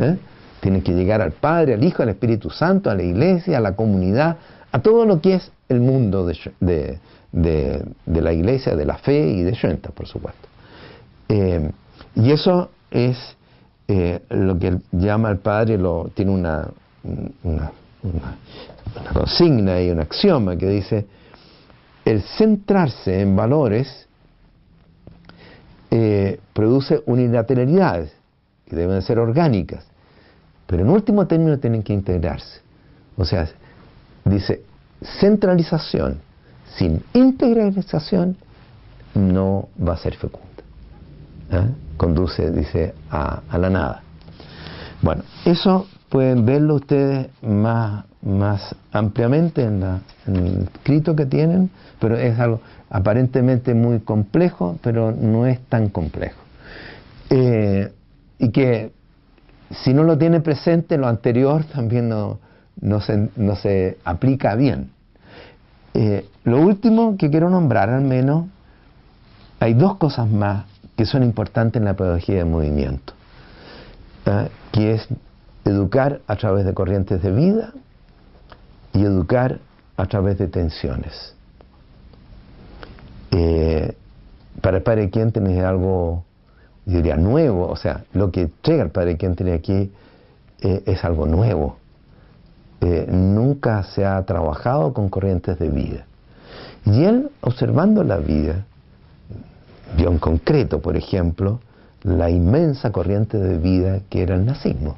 ¿eh? 0.01 0.19
Tienen 0.63 0.83
que 0.83 0.93
llegar 0.93 1.21
al 1.21 1.33
Padre, 1.33 1.75
al 1.75 1.83
Hijo, 1.83 2.05
al 2.05 2.11
Espíritu 2.11 2.49
Santo, 2.49 2.89
a 2.89 2.95
la 2.95 3.03
iglesia, 3.03 3.59
a 3.59 3.61
la 3.61 3.75
comunidad, 3.75 4.37
a 4.71 4.79
todo 4.79 5.05
lo 5.05 5.21
que 5.21 5.35
es 5.35 5.51
el 5.69 5.81
mundo 5.81 6.25
de, 6.25 7.01
la 8.07 8.33
iglesia, 8.33 8.77
de 8.77 8.87
la 8.87 8.97
fe 8.97 9.27
y 9.27 9.43
de 9.43 9.55
Shenta, 9.55 9.91
por 9.91 10.07
supuesto. 10.07 10.49
Eh, 11.29 11.69
y 12.15 12.31
eso 12.31 12.71
es 12.93 13.19
eh, 13.89 14.21
lo 14.31 14.57
que 14.57 14.79
llama 14.93 15.33
el 15.33 15.39
padre, 15.39 15.79
lo, 15.79 16.13
tiene 16.15 16.31
una, 16.31 16.71
consigna 19.13 19.83
y 19.83 19.91
un 19.91 19.99
axioma 19.99 20.57
que 20.57 20.69
dice, 20.69 21.07
el 22.05 22.23
centrarse 22.23 23.21
en 23.21 23.35
valores 23.35 24.07
eh, 25.91 26.39
produce 26.53 27.03
unilateralidades 27.07 28.13
que 28.65 28.77
deben 28.77 29.03
ser 29.03 29.19
orgánicas, 29.19 29.85
pero 30.73 30.85
en 30.85 30.89
último 30.89 31.27
término 31.27 31.59
tienen 31.59 31.83
que 31.83 31.93
integrarse. 31.93 32.61
O 33.19 33.27
sea, 33.27 33.47
dice, 34.25 34.63
centralización 35.21 36.19
sin 36.79 37.03
integralización 37.13 38.39
no 39.15 39.69
va 39.87 39.93
a 39.93 39.97
ser 39.99 40.15
fecunda. 40.15 40.49
¿eh? 41.51 41.67
conduce, 41.99 42.51
dice, 42.53 42.95
a, 43.11 43.43
la 43.59 43.69
nada. 43.69 44.03
Bueno, 45.03 45.25
eso 45.45 45.89
pueden 46.09 46.47
verlo 46.47 46.77
ustedes 46.77 47.29
más, 47.43 48.07
más 48.23 48.75
ampliamente 48.93 49.65
en, 49.65 49.83
el 50.27 50.69
escrito 50.75 51.15
que 51.15 51.27
tienen, 51.27 51.69
pero 52.01 52.17
es 52.17 52.41
algo 52.41 52.63
aparentemente 52.89 53.75
muy 53.75 54.01
complejo, 54.01 54.79
pero 54.83 55.13
no 55.13 55.45
es 55.45 55.61
tan 55.69 55.91
complejo. 55.91 56.41
Eh, 57.29 57.93
y 58.39 58.49
que 58.49 59.02
si 59.73 59.95
no 59.95 60.05
lo 60.05 60.19
tiene 60.19 60.41
presente, 60.41 60.99
lo 60.99 61.09
anterior 61.09 61.65
también 61.73 62.09
no, 62.09 62.39
no, 62.81 63.01
se, 63.01 63.29
no 63.37 63.57
se, 63.57 63.99
aplica 64.05 64.55
bien. 64.55 64.91
Eh, 65.95 66.27
lo 66.45 66.61
último 66.61 67.17
que 67.17 67.31
quiero 67.31 67.51
nombrar 67.51 67.91
al 67.91 68.03
menos, 68.03 68.47
hay 69.61 69.75
dos 69.75 69.97
cosas 69.97 70.29
más 70.29 70.65
que 70.97 71.07
son 71.07 71.23
importantes 71.23 71.81
en 71.81 71.85
la 71.85 71.95
pedagogía 71.95 72.37
de 72.37 72.45
movimiento, 72.45 73.13
¿ah? 74.27 74.49
que 74.73 74.95
es 74.95 75.09
educar 75.65 76.21
a 76.27 76.37
través 76.37 76.65
de 76.65 76.75
corrientes 76.75 77.23
de 77.23 77.31
vida 77.31 77.73
y 78.93 79.03
educar 79.03 79.61
a 79.97 80.07
través 80.07 80.39
de 80.39 80.49
tensiones. 80.49 81.35
Eh, 83.31 83.95
para 84.61 84.79
el 84.79 84.83
Padre 84.83 85.11
Quien 85.11 85.33
es 85.35 85.65
algo, 85.65 86.25
diría, 86.85 87.17
nuevo, 87.17 87.69
o 87.69 87.77
sea, 87.77 88.05
lo 88.13 88.31
que 88.31 88.51
llega 88.63 88.83
el 88.83 88.91
Padre 88.91 89.15
tiene 89.17 89.53
aquí 89.53 89.91
eh, 90.61 90.83
es 90.87 91.05
algo 91.05 91.27
nuevo. 91.27 91.77
Eh, 92.81 93.07
nunca 93.09 93.83
se 93.85 94.05
ha 94.05 94.21
trabajado 94.25 94.93
con 94.93 95.09
corrientes 95.09 95.59
de 95.59 95.69
vida. 95.69 96.07
Y 96.85 97.05
él, 97.05 97.31
observando 97.41 98.03
la 98.03 98.17
vida, 98.17 98.65
vio 99.97 100.11
en 100.11 100.19
concreto, 100.19 100.81
por 100.81 100.97
ejemplo, 100.97 101.61
la 102.03 102.31
inmensa 102.31 102.91
corriente 102.91 103.39
de 103.39 103.59
vida 103.59 104.01
que 104.11 104.23
era 104.23 104.35
el 104.35 104.45
nazismo, 104.45 104.97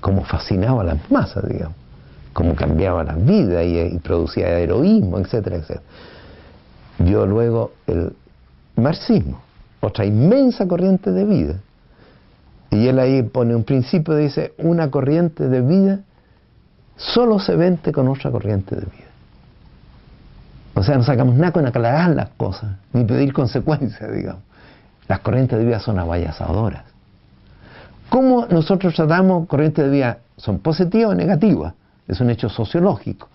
cómo 0.00 0.24
fascinaba 0.24 0.82
a 0.82 0.84
las 0.84 1.10
masas, 1.10 1.48
digamos, 1.48 1.76
cómo 2.32 2.54
cambiaba 2.54 3.02
la 3.02 3.14
vida 3.14 3.64
y, 3.64 3.98
producía 3.98 4.58
heroísmo, 4.58 5.18
etcétera, 5.18 5.56
etcétera. 5.56 5.82
Vio 6.98 7.26
luego 7.26 7.72
el 7.86 8.14
marxismo, 8.76 9.42
otra 9.82 10.06
inmensa 10.06 10.66
corriente 10.66 11.10
de 11.10 11.24
vida. 11.24 11.54
Y 12.70 12.86
él 12.86 12.98
ahí 12.98 13.22
pone 13.22 13.54
un 13.54 13.64
principio, 13.64 14.16
dice, 14.16 14.54
una 14.58 14.90
corriente 14.90 15.48
de 15.48 15.60
vida 15.60 16.00
solo 16.96 17.38
se 17.40 17.56
vende 17.56 17.92
con 17.92 18.08
otra 18.08 18.30
corriente 18.30 18.76
de 18.76 18.82
vida. 18.82 19.10
O 20.74 20.82
sea, 20.82 20.96
no 20.96 21.02
sacamos 21.02 21.34
nada 21.34 21.52
con 21.52 21.66
aclarar 21.66 22.10
las 22.10 22.30
cosas, 22.30 22.76
ni 22.92 23.04
pedir 23.04 23.32
consecuencias, 23.32 24.10
digamos. 24.10 24.42
Las 25.08 25.18
corrientes 25.18 25.58
de 25.58 25.64
vida 25.64 25.80
son 25.80 25.98
avallazadoras. 25.98 26.84
¿Cómo 28.08 28.46
nosotros 28.46 28.94
tratamos 28.94 29.46
corrientes 29.48 29.84
de 29.84 29.90
vida? 29.90 30.18
¿Son 30.36 30.60
positivas 30.60 31.10
o 31.10 31.14
negativas? 31.14 31.74
Es 32.06 32.20
un 32.20 32.30
hecho 32.30 32.48
sociológico. 32.48 33.28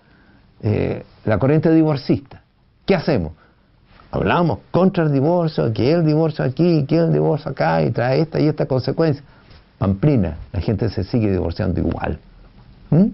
Eh, 0.62 1.04
la 1.26 1.38
corriente 1.38 1.72
divorcista. 1.72 2.42
¿Qué 2.86 2.96
hacemos? 2.96 3.34
Hablamos 4.12 4.60
contra 4.72 5.04
el 5.04 5.12
divorcio, 5.12 5.72
que 5.74 5.92
el 5.92 6.06
divorcio 6.06 6.46
aquí, 6.46 6.86
que 6.86 6.98
el 6.98 7.12
divorcio 7.12 7.52
acá, 7.52 7.84
y 7.84 7.92
trae 7.92 8.22
esta 8.22 8.40
y 8.40 8.48
esta 8.48 8.66
consecuencia. 8.66 9.24
Pamplina, 9.78 10.38
la 10.54 10.62
gente 10.62 10.90
se 10.90 11.04
sigue 11.04 11.32
divorciando 11.32 11.80
igual. 11.80 12.18
¿Mm? 12.90 13.06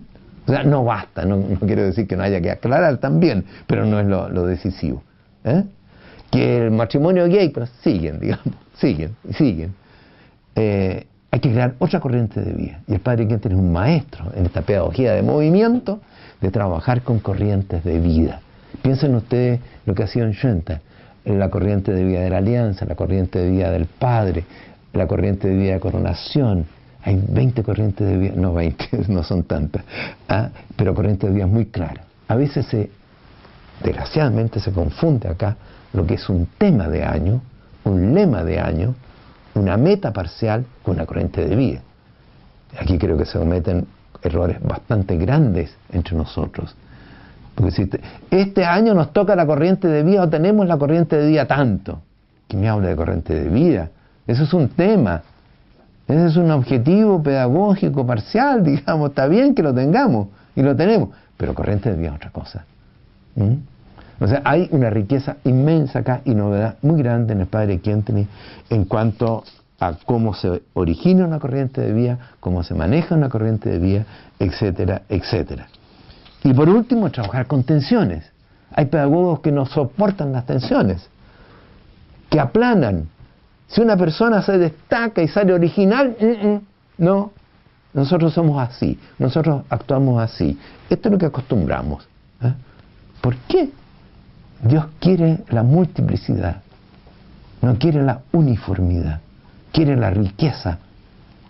O 0.46 0.52
sea, 0.52 0.64
no 0.64 0.84
basta, 0.84 1.26
no, 1.26 1.42
quiero 1.60 1.84
decir 1.84 2.06
que 2.08 2.16
no 2.16 2.24
haya 2.24 2.42
que 2.42 2.52
aclarar 2.52 2.98
también, 2.98 3.46
pero 3.66 3.86
no 3.86 4.00
es 4.00 4.08
lo, 4.08 4.46
decisivo. 4.46 5.02
¿eh? 5.46 5.64
Que 6.30 6.66
el 6.66 6.72
matrimonio 6.72 7.28
gay, 7.28 7.50
pero 7.50 7.66
siguen, 7.82 8.20
digamos, 8.22 8.56
siguen 8.78 9.16
siguen. 9.34 9.74
Eh, 10.56 11.08
hay 11.32 11.40
que 11.40 11.52
crear 11.52 11.74
otra 11.80 12.00
corriente 12.00 12.42
de 12.42 12.54
vida. 12.54 12.82
Y 12.88 12.94
el 12.94 13.00
padre 13.00 13.28
Quinten 13.28 13.54
es 13.54 13.58
un 13.58 13.72
maestro 13.72 14.32
en 14.36 14.46
esta 14.46 14.62
pedagogía 14.62 15.14
de 15.14 15.24
movimiento 15.24 16.00
de 16.40 16.52
trabajar 16.52 17.02
con 17.02 17.18
corrientes 17.18 17.84
de 17.84 18.00
vida. 18.00 18.42
Piensen 18.84 19.16
ustedes 19.16 19.62
lo 19.86 19.96
que 19.96 20.04
ha 20.04 20.08
sido 20.08 20.26
en 20.26 20.34
Shenta, 20.34 20.82
la 21.26 21.50
corriente 21.50 21.94
de 21.94 22.04
vida 22.04 22.20
de 22.20 22.30
la 22.30 22.38
alianza, 22.38 22.86
la 22.86 22.96
corriente 22.96 23.40
de 23.40 23.50
vida 23.50 23.72
del 23.72 23.86
padre, 23.86 24.44
la 24.92 25.08
corriente 25.08 25.48
de 25.48 25.56
vida 25.56 25.74
de 25.74 25.80
coronación, 25.80 26.66
hay 27.02 27.22
20 27.28 27.64
corrientes 27.64 28.06
de 28.06 28.18
vida, 28.18 28.34
no 28.36 28.54
20, 28.54 28.90
no 29.08 29.24
son 29.24 29.44
tantas, 29.44 29.84
¿ah? 30.28 30.50
pero 30.76 30.94
corrientes 30.94 31.30
de 31.30 31.36
vida 31.36 31.48
muy 31.48 31.68
claras. 31.68 32.06
A 32.28 32.36
veces 32.36 32.66
se, 32.66 32.90
desgraciadamente 33.82 34.60
se 34.60 34.72
confunde 34.72 35.30
acá 35.30 35.56
lo 35.94 36.06
que 36.06 36.16
es 36.16 36.30
un 36.30 36.48
tema 36.58 36.90
de 36.90 37.04
año, 37.04 37.42
un 37.86 38.14
lema 38.14 38.44
de 38.44 38.60
año, 38.60 38.96
una 39.56 39.78
meta 39.78 40.12
parcial 40.12 40.66
con 40.84 40.96
una 40.96 41.06
corriente 41.06 41.46
de 41.48 41.56
vida. 41.56 41.82
Aquí 42.78 42.98
creo 42.98 43.18
que 43.18 43.26
se 43.26 43.40
cometen 43.40 43.88
errores 44.22 44.62
bastante 44.62 45.18
grandes 45.18 45.76
entre 45.92 46.16
nosotros. 46.18 46.76
Porque 47.56 47.72
si 47.72 47.90
este 48.32 48.66
año 48.66 48.94
nos 48.94 49.14
toca 49.14 49.36
la 49.36 49.46
corriente 49.46 49.88
de 49.88 50.04
vida 50.04 50.24
o 50.24 50.30
tenemos 50.30 50.68
la 50.68 50.78
corriente 50.78 51.18
de 51.18 51.28
vida 51.28 51.46
tanto, 51.46 52.02
que 52.48 52.58
me 52.58 52.68
habla 52.68 52.90
de 52.90 52.96
corriente 52.96 53.34
de 53.34 53.50
vida, 53.50 53.90
eso 54.28 54.44
es 54.44 54.54
un 54.54 54.70
tema, 54.70 55.22
Ese 56.08 56.28
es 56.28 56.36
un 56.36 56.52
objetivo 56.52 57.22
pedagógico 57.22 58.06
parcial, 58.06 58.64
digamos, 58.66 59.10
está 59.10 59.28
bien 59.28 59.56
que 59.56 59.64
lo 59.64 59.74
tengamos 59.74 60.28
y 60.56 60.62
lo 60.62 60.76
tenemos, 60.76 61.10
pero 61.38 61.54
corriente 61.54 61.92
de 61.92 61.98
vida 61.98 62.10
es 62.10 62.16
otra 62.16 62.30
cosa. 62.32 62.66
¿Mm? 63.36 63.54
O 64.20 64.28
sea, 64.28 64.42
hay 64.46 64.68
una 64.72 64.90
riqueza 64.90 65.38
inmensa 65.44 66.00
acá 66.00 66.22
y 66.24 66.36
novedad 66.36 66.76
muy 66.82 67.02
grande 67.02 67.34
en 67.34 67.42
el 67.42 67.48
padre 67.48 67.80
Quentini 67.80 68.28
en 68.70 68.86
cuanto 68.86 69.44
a 69.80 69.94
cómo 70.06 70.34
se 70.34 70.62
origina 70.74 71.26
una 71.26 71.40
corriente 71.40 71.82
de 71.82 71.92
vía, 71.92 72.18
cómo 72.40 72.64
se 72.64 72.74
maneja 72.74 73.16
una 73.16 73.28
corriente 73.28 73.70
de 73.70 73.80
vía, 73.80 74.06
etcétera, 74.40 75.02
etcétera. 75.10 75.68
Y 76.44 76.54
por 76.54 76.70
último, 76.70 77.10
trabajar 77.10 77.48
con 77.48 77.64
tensiones. 77.64 78.26
Hay 78.76 78.86
pedagogos 78.86 79.40
que 79.40 79.52
no 79.52 79.66
soportan 79.66 80.32
las 80.32 80.46
tensiones, 80.46 81.08
que 82.30 82.40
aplanan. 82.40 83.08
Si 83.68 83.82
una 83.82 83.96
persona 83.96 84.42
se 84.42 84.58
destaca 84.58 85.22
y 85.22 85.28
sale 85.28 85.54
original, 85.54 86.16
mm, 86.20 86.48
mm, 86.48 86.62
no, 86.98 87.32
nosotros 87.94 88.34
somos 88.34 88.62
así, 88.62 89.00
nosotros 89.20 89.64
actuamos 89.70 90.22
así. 90.22 90.58
Esto 90.90 91.10
es 91.10 91.12
lo 91.14 91.18
que 91.18 91.28
acostumbramos. 91.28 92.08
¿eh? 92.42 92.54
¿Por 93.22 93.36
qué? 93.48 93.70
Dios 94.64 94.86
quiere 95.00 95.44
la 95.50 95.64
multiplicidad, 95.64 96.62
no 97.62 97.78
quiere 97.78 98.02
la 98.02 98.22
uniformidad, 98.32 99.20
quiere 99.72 99.96
la 99.96 100.10
riqueza 100.10 100.80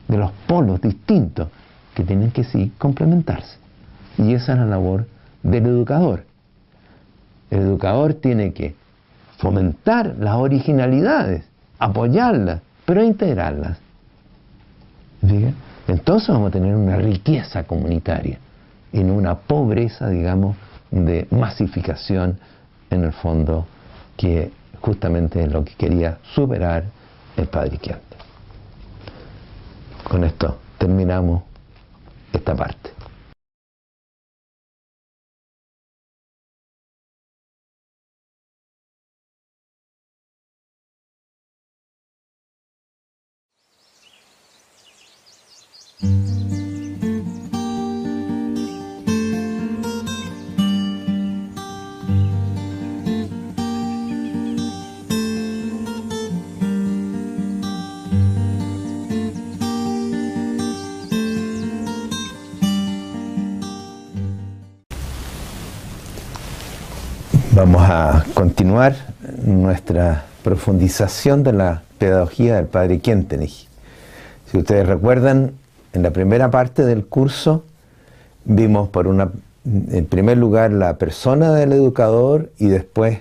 de 0.07 0.17
los 0.17 0.31
polos 0.47 0.81
distintos 0.81 1.47
que 1.93 2.03
tienen 2.03 2.31
que 2.31 2.43
sí 2.43 2.73
complementarse. 2.77 3.62
Y 4.17 4.33
esa 4.33 4.53
es 4.53 4.59
la 4.59 4.65
labor 4.65 5.07
del 5.41 5.65
educador. 5.65 6.25
El 7.49 7.59
educador 7.59 8.13
tiene 8.13 8.53
que 8.53 8.75
fomentar 9.37 10.15
las 10.19 10.35
originalidades, 10.35 11.45
apoyarlas, 11.79 12.61
pero 12.85 13.03
integrarlas. 13.03 13.77
Entonces 15.87 16.29
vamos 16.29 16.49
a 16.49 16.51
tener 16.51 16.75
una 16.75 16.97
riqueza 16.97 17.63
comunitaria 17.63 18.39
y 18.91 19.03
no 19.03 19.15
una 19.15 19.35
pobreza, 19.35 20.09
digamos, 20.09 20.55
de 20.91 21.27
masificación 21.31 22.39
en 22.89 23.03
el 23.03 23.13
fondo, 23.13 23.65
que 24.15 24.51
justamente 24.79 25.43
es 25.43 25.51
lo 25.51 25.63
que 25.63 25.73
quería 25.75 26.19
superar 26.33 26.83
el 27.35 27.47
Padre 27.47 27.77
Quiante. 27.77 28.17
Con 30.03 30.23
esto 30.23 30.59
terminamos 30.77 31.43
esta 32.31 32.55
parte. 32.55 32.92
Vamos 67.55 67.83
a 67.83 68.25
continuar 68.33 68.95
nuestra 69.45 70.25
profundización 70.43 71.43
de 71.43 71.53
la 71.53 71.83
pedagogía 71.97 72.55
del 72.55 72.65
padre 72.65 72.99
Kientenich. 72.99 73.69
Si 74.51 74.57
ustedes 74.57 74.85
recuerdan, 74.87 75.53
en 75.93 76.03
la 76.03 76.11
primera 76.11 76.51
parte 76.51 76.83
del 76.83 77.05
curso 77.05 77.63
vimos 78.45 78.89
por 78.89 79.07
una, 79.07 79.31
en 79.65 80.05
primer 80.05 80.37
lugar 80.37 80.71
la 80.71 80.97
persona 80.97 81.53
del 81.53 81.71
educador 81.71 82.49
y 82.57 82.67
después 82.67 83.19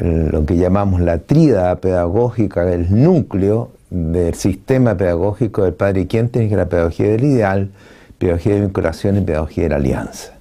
lo 0.00 0.44
que 0.46 0.56
llamamos 0.56 1.00
la 1.00 1.18
tríada 1.18 1.76
pedagógica, 1.76 2.72
el 2.72 3.02
núcleo 3.02 3.72
del 3.90 4.34
sistema 4.34 4.96
pedagógico 4.96 5.64
del 5.64 5.74
padre 5.74 6.06
Kientenich, 6.06 6.50
que 6.50 6.56
la 6.56 6.68
pedagogía 6.68 7.08
del 7.08 7.24
ideal, 7.24 7.70
pedagogía 8.18 8.54
de 8.54 8.60
vinculación 8.60 9.16
y 9.16 9.20
pedagogía 9.22 9.64
de 9.64 9.70
la 9.70 9.76
alianza. 9.76 10.34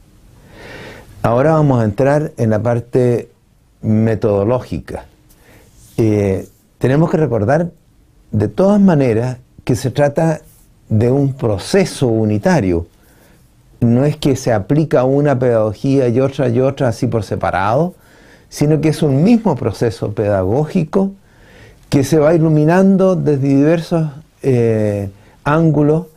Ahora 1.24 1.53
vamos 1.53 1.82
a 1.82 1.86
entrar 1.86 2.34
en 2.38 2.50
la 2.52 2.62
parte 2.62 3.30
metodológica. 3.82 5.06
Eh, 5.98 6.48
tenemos 6.78 7.10
que 7.10 7.18
recordar 7.18 7.72
de 8.32 8.48
todas 8.48 8.80
maneras 8.80 9.38
que 9.64 9.76
se 9.76 9.90
trata 9.90 10.42
de 10.90 11.12
un 11.12 11.34
proceso 11.34 12.08
unitario. 12.08 12.88
No 13.80 14.06
es 14.06 14.18
que 14.18 14.36
se 14.36 14.53
aplica 14.53 15.03
una 15.03 15.38
pedagogía 15.38 16.08
y 16.08 16.20
otra 16.20 16.50
y 16.50 16.60
otra 16.60 16.90
así 16.90 17.08
por 17.08 17.24
separado, 17.24 17.94
sino 18.50 18.82
que 18.82 18.90
es 18.90 19.03
un 19.03 19.24
mismo 19.24 19.56
proceso 19.56 20.12
pedagógico 20.14 21.12
que 21.90 22.03
se 22.03 22.18
va 22.18 22.34
iluminando 22.34 23.16
desde 23.16 23.48
diversos 23.48 24.10
eh, 24.42 25.10
ángulos 25.44 26.08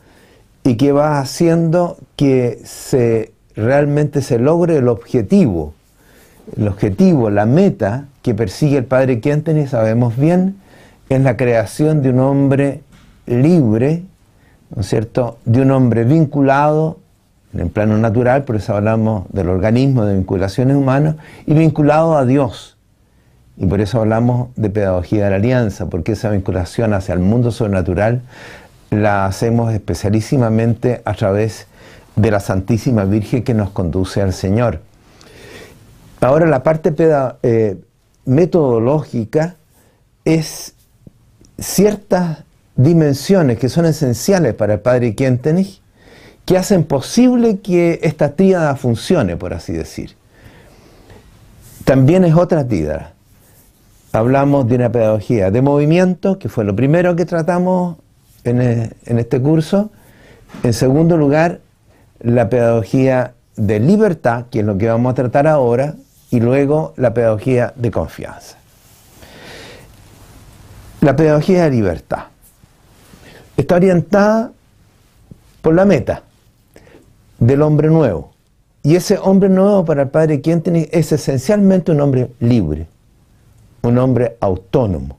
y 0.63 0.75
que 0.75 0.91
va 0.91 1.19
haciendo 1.19 1.97
que 2.15 2.59
se 2.63 3.31
realmente 3.55 4.21
se 4.21 4.39
logre 4.39 4.77
el 4.77 4.87
objetivo. 4.87 5.73
El 6.57 6.67
objetivo, 6.67 7.29
la 7.29 7.45
meta 7.45 8.05
que 8.21 8.33
persigue 8.33 8.77
el 8.77 8.85
padre 8.85 9.19
Quentin, 9.19 9.67
sabemos 9.67 10.17
bien, 10.17 10.57
es 11.09 11.21
la 11.21 11.37
creación 11.37 12.01
de 12.01 12.09
un 12.09 12.19
hombre 12.19 12.81
libre, 13.25 14.03
¿no 14.75 14.81
es 14.81 14.87
cierto?, 14.87 15.37
de 15.45 15.61
un 15.61 15.71
hombre 15.71 16.03
vinculado 16.03 16.99
en 17.53 17.59
el 17.59 17.69
plano 17.69 17.97
natural, 17.97 18.43
por 18.43 18.55
eso 18.55 18.75
hablamos 18.75 19.25
del 19.29 19.49
organismo 19.49 20.05
de 20.05 20.15
vinculaciones 20.15 20.77
humanas, 20.77 21.15
y 21.45 21.53
vinculado 21.53 22.17
a 22.17 22.25
Dios. 22.25 22.77
Y 23.57 23.65
por 23.65 23.81
eso 23.81 23.99
hablamos 23.99 24.49
de 24.55 24.69
pedagogía 24.69 25.25
de 25.25 25.29
la 25.31 25.35
alianza, 25.35 25.87
porque 25.87 26.13
esa 26.13 26.29
vinculación 26.29 26.93
hacia 26.93 27.13
el 27.13 27.19
mundo 27.19 27.51
sobrenatural 27.51 28.21
la 28.89 29.25
hacemos 29.25 29.73
especialísimamente 29.73 31.01
a 31.05 31.13
través 31.13 31.67
de 32.15 32.31
la 32.31 32.39
Santísima 32.39 33.05
Virgen 33.05 33.43
que 33.43 33.53
nos 33.53 33.69
conduce 33.69 34.21
al 34.21 34.33
Señor. 34.33 34.79
Ahora 36.21 36.45
la 36.45 36.63
parte 36.63 36.93
eh, 37.43 37.77
metodológica 38.25 39.55
es 40.23 40.75
ciertas 41.59 42.43
dimensiones 42.75 43.57
que 43.59 43.69
son 43.69 43.85
esenciales 43.85 44.53
para 44.53 44.73
el 44.73 44.79
Padre 44.79 45.15
Quentenich 45.15 45.81
que 46.45 46.57
hacen 46.57 46.83
posible 46.83 47.59
que 47.59 47.99
esta 48.01 48.35
tríada 48.35 48.75
funcione, 48.75 49.37
por 49.37 49.53
así 49.53 49.73
decir. 49.73 50.15
También 51.85 52.23
es 52.23 52.35
otra 52.35 52.67
tríada. 52.67 53.13
Hablamos 54.11 54.67
de 54.67 54.75
una 54.75 54.91
pedagogía 54.91 55.51
de 55.51 55.61
movimiento, 55.61 56.39
que 56.39 56.49
fue 56.49 56.63
lo 56.63 56.75
primero 56.75 57.15
que 57.15 57.25
tratamos 57.25 57.97
en, 58.43 58.61
en 58.61 59.19
este 59.19 59.39
curso. 59.39 59.91
En 60.63 60.73
segundo 60.73 61.15
lugar, 61.15 61.61
la 62.19 62.49
pedagogía 62.49 63.33
de 63.55 63.79
libertad, 63.79 64.45
que 64.49 64.59
es 64.59 64.65
lo 64.65 64.77
que 64.77 64.87
vamos 64.87 65.11
a 65.11 65.15
tratar 65.15 65.47
ahora, 65.47 65.95
y 66.31 66.39
luego 66.39 66.93
la 66.97 67.13
pedagogía 67.13 67.73
de 67.75 67.91
confianza. 67.91 68.57
La 71.01 71.15
pedagogía 71.15 71.63
de 71.63 71.71
libertad 71.71 72.30
está 73.61 73.75
orientada 73.75 74.51
por 75.61 75.73
la 75.73 75.85
meta 75.85 76.23
del 77.39 77.61
hombre 77.61 77.89
nuevo. 77.89 78.31
Y 78.83 78.95
ese 78.95 79.17
hombre 79.17 79.49
nuevo 79.49 79.85
para 79.85 80.03
el 80.03 80.09
padre 80.09 80.41
Quentin 80.41 80.87
es 80.91 81.11
esencialmente 81.11 81.91
un 81.91 82.01
hombre 82.01 82.31
libre, 82.39 82.87
un 83.83 83.97
hombre 83.97 84.37
autónomo. 84.39 85.17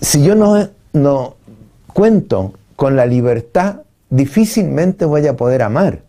Si 0.00 0.22
yo 0.22 0.34
no, 0.34 0.68
no 0.92 1.36
cuento 1.92 2.54
con 2.76 2.96
la 2.96 3.06
libertad 3.06 3.80
difícilmente 4.08 5.04
voy 5.04 5.26
a 5.26 5.36
poder 5.36 5.62
amar. 5.62 6.00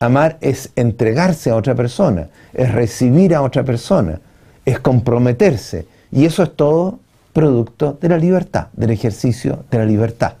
Amar 0.00 0.38
es 0.40 0.70
entregarse 0.76 1.50
a 1.50 1.56
otra 1.56 1.74
persona, 1.74 2.28
es 2.54 2.72
recibir 2.72 3.34
a 3.34 3.42
otra 3.42 3.64
persona, 3.64 4.20
es 4.64 4.80
comprometerse. 4.80 5.86
Y 6.10 6.24
eso 6.24 6.42
es 6.42 6.56
todo 6.56 6.98
producto 7.32 7.96
de 8.00 8.08
la 8.08 8.18
libertad, 8.18 8.68
del 8.72 8.90
ejercicio 8.90 9.64
de 9.70 9.78
la 9.78 9.84
libertad. 9.84 10.34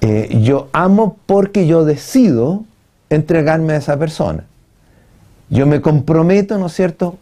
Eh, 0.00 0.40
yo 0.42 0.68
amo 0.72 1.18
porque 1.26 1.66
yo 1.66 1.84
decido 1.84 2.64
entregarme 3.10 3.74
a 3.74 3.76
esa 3.76 3.98
persona. 3.98 4.44
Yo 5.50 5.66
me 5.66 5.80
comprometo, 5.80 6.58
¿no 6.58 6.66
es 6.66 6.72
cierto? 6.72 7.18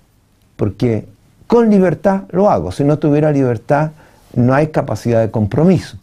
Porque 0.57 1.07
con 1.47 1.71
libertad 1.71 2.25
lo 2.31 2.51
hago. 2.51 2.73
Si 2.73 2.85
no 2.85 2.99
tuviera 2.99 3.33
libertad, 3.33 3.93
no 4.35 4.55
hay 4.55 4.69
capacidad 4.69 5.21
de 5.21 5.31
compromiso. 5.31 5.97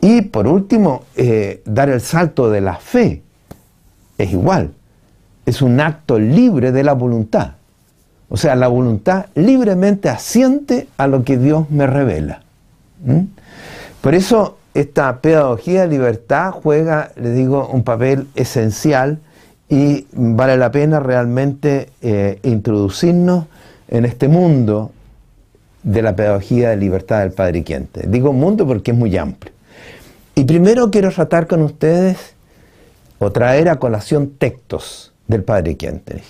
Y 0.00 0.22
por 0.22 0.46
último, 0.46 1.04
eh, 1.16 1.62
dar 1.64 1.88
el 1.88 2.00
salto 2.00 2.50
de 2.50 2.60
la 2.60 2.76
fe 2.76 3.22
es 4.18 4.32
igual. 4.32 4.72
Es 5.46 5.62
un 5.62 5.80
acto 5.80 6.18
libre 6.18 6.72
de 6.72 6.82
la 6.82 6.94
voluntad. 6.94 7.52
O 8.34 8.36
sea, 8.36 8.56
la 8.56 8.66
voluntad 8.66 9.26
libremente 9.36 10.08
asiente 10.08 10.88
a 10.96 11.06
lo 11.06 11.22
que 11.22 11.38
Dios 11.38 11.70
me 11.70 11.86
revela. 11.86 12.42
Por 14.00 14.12
eso 14.16 14.58
esta 14.74 15.20
pedagogía 15.20 15.82
de 15.82 15.86
libertad 15.86 16.50
juega, 16.50 17.12
le 17.14 17.30
digo, 17.30 17.68
un 17.68 17.84
papel 17.84 18.26
esencial 18.34 19.20
y 19.68 20.08
vale 20.10 20.56
la 20.56 20.72
pena 20.72 20.98
realmente 20.98 21.90
eh, 22.02 22.40
introducirnos 22.42 23.44
en 23.86 24.04
este 24.04 24.26
mundo 24.26 24.90
de 25.84 26.02
la 26.02 26.16
pedagogía 26.16 26.70
de 26.70 26.76
libertad 26.76 27.20
del 27.20 27.30
Padre 27.30 27.62
Quiente. 27.62 28.04
Digo 28.08 28.32
mundo 28.32 28.66
porque 28.66 28.90
es 28.90 28.96
muy 28.96 29.16
amplio. 29.16 29.52
Y 30.34 30.42
primero 30.42 30.90
quiero 30.90 31.12
tratar 31.12 31.46
con 31.46 31.62
ustedes 31.62 32.34
o 33.20 33.30
traer 33.30 33.68
a 33.68 33.76
colación 33.76 34.30
textos 34.30 35.12
del 35.28 35.44
Padre 35.44 35.76
Quiente, 35.76 36.20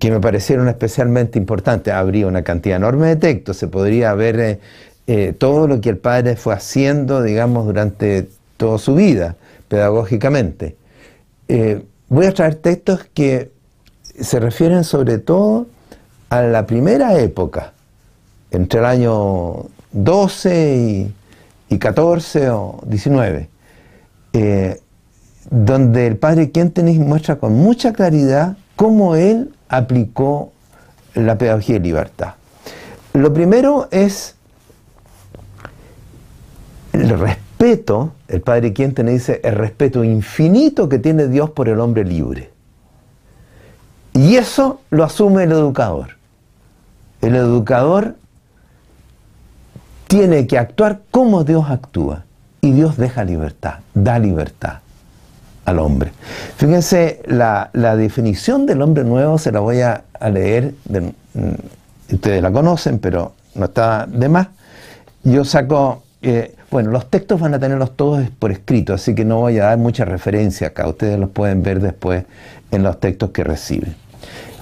que 0.00 0.10
me 0.10 0.18
parecieron 0.18 0.68
especialmente 0.68 1.38
importantes. 1.38 1.94
Habría 1.94 2.26
una 2.26 2.42
cantidad 2.42 2.76
enorme 2.76 3.06
de 3.06 3.16
textos, 3.16 3.58
se 3.58 3.68
podría 3.68 4.12
ver 4.14 4.40
eh, 4.40 4.60
eh, 5.06 5.32
todo 5.36 5.68
lo 5.68 5.80
que 5.80 5.90
el 5.90 5.98
Padre 5.98 6.34
fue 6.34 6.54
haciendo, 6.54 7.22
digamos, 7.22 7.66
durante 7.66 8.28
toda 8.56 8.78
su 8.78 8.96
vida, 8.96 9.36
pedagógicamente. 9.68 10.76
Eh, 11.48 11.84
voy 12.08 12.26
a 12.26 12.34
traer 12.34 12.56
textos 12.56 13.06
que 13.14 13.50
se 14.20 14.40
refieren 14.40 14.84
sobre 14.84 15.18
todo 15.18 15.66
a 16.28 16.42
la 16.42 16.66
primera 16.66 17.18
época, 17.18 17.72
entre 18.50 18.80
el 18.80 18.86
año 18.86 19.66
12 19.92 21.12
y, 21.68 21.78
14 21.78 22.50
o 22.50 22.80
19, 22.86 23.48
eh, 24.32 24.80
donde 25.50 26.06
el 26.06 26.16
padre 26.16 26.50
Quentenis 26.50 26.98
muestra 26.98 27.36
con 27.36 27.54
mucha 27.54 27.92
claridad 27.92 28.56
cómo 28.76 29.16
él 29.16 29.52
aplicó 29.70 30.52
la 31.14 31.38
pedagogía 31.38 31.76
de 31.76 31.80
libertad. 31.80 32.34
Lo 33.14 33.32
primero 33.32 33.88
es 33.90 34.34
el 36.92 37.08
respeto, 37.18 38.12
el 38.28 38.40
padre 38.42 38.74
Quentenis 38.74 39.26
dice, 39.26 39.40
el 39.44 39.54
respeto 39.54 40.04
infinito 40.04 40.88
que 40.88 40.98
tiene 40.98 41.28
Dios 41.28 41.50
por 41.50 41.68
el 41.68 41.80
hombre 41.80 42.04
libre. 42.04 42.50
Y 44.12 44.36
eso 44.36 44.80
lo 44.90 45.04
asume 45.04 45.44
el 45.44 45.52
educador. 45.52 46.16
El 47.22 47.36
educador 47.36 48.16
tiene 50.08 50.48
que 50.48 50.58
actuar 50.58 51.02
como 51.12 51.44
Dios 51.44 51.70
actúa. 51.70 52.24
Y 52.60 52.72
Dios 52.72 52.96
deja 52.96 53.24
libertad, 53.24 53.78
da 53.94 54.18
libertad 54.18 54.80
al 55.70 55.78
hombre. 55.78 56.12
Fíjense, 56.56 57.22
la, 57.26 57.70
definición 57.96 58.66
del 58.66 58.82
hombre 58.82 59.04
nuevo 59.04 59.38
se 59.38 59.52
la 59.52 59.60
voy 59.60 59.80
a, 59.80 60.04
leer, 60.32 60.74
mm, 60.88 62.14
ustedes 62.14 62.42
la 62.42 62.52
conocen, 62.52 62.98
pero 62.98 63.32
no 63.54 63.66
está 63.66 64.06
de 64.06 64.28
más. 64.28 64.48
Yo 65.22 65.44
saco, 65.44 66.02
eh, 66.22 66.54
bueno, 66.70 66.90
los 66.90 67.08
textos 67.10 67.40
van 67.40 67.54
a 67.54 67.58
tenerlos 67.58 67.96
todos 67.96 68.28
por 68.38 68.50
escrito, 68.50 68.94
así 68.94 69.14
que 69.14 69.24
no 69.24 69.38
voy 69.38 69.58
a 69.58 69.64
dar 69.64 69.78
mucha 69.78 70.04
referencia 70.04 70.68
acá, 70.68 70.86
ustedes 70.88 71.18
los 71.18 71.30
pueden 71.30 71.62
ver 71.62 71.80
después 71.80 72.24
en 72.70 72.82
los 72.82 73.00
textos 73.00 73.30
que 73.30 73.44
reciben. 73.44 73.94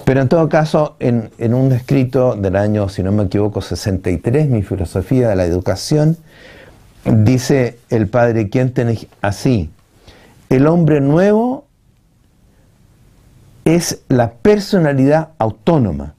Pero 0.05 0.21
en 0.21 0.27
todo 0.27 0.49
caso, 0.49 0.95
en, 0.99 1.53
un 1.53 1.71
escrito 1.71 2.35
del 2.35 2.55
año, 2.55 2.89
si 2.89 3.03
no 3.03 3.11
me 3.11 3.25
equivoco, 3.25 3.61
63, 3.61 4.49
mi 4.49 4.63
filosofía 4.63 5.29
de 5.29 5.35
la 5.35 5.45
educación, 5.45 6.17
dice 7.05 7.77
el 7.89 8.07
padre 8.07 8.49
Quentin 8.49 8.97
así, 9.21 9.69
el 10.49 10.67
hombre 10.67 10.99
nuevo 10.99 11.65
es 13.65 14.01
la 14.09 14.31
personalidad 14.31 15.29
autónoma, 15.37 16.15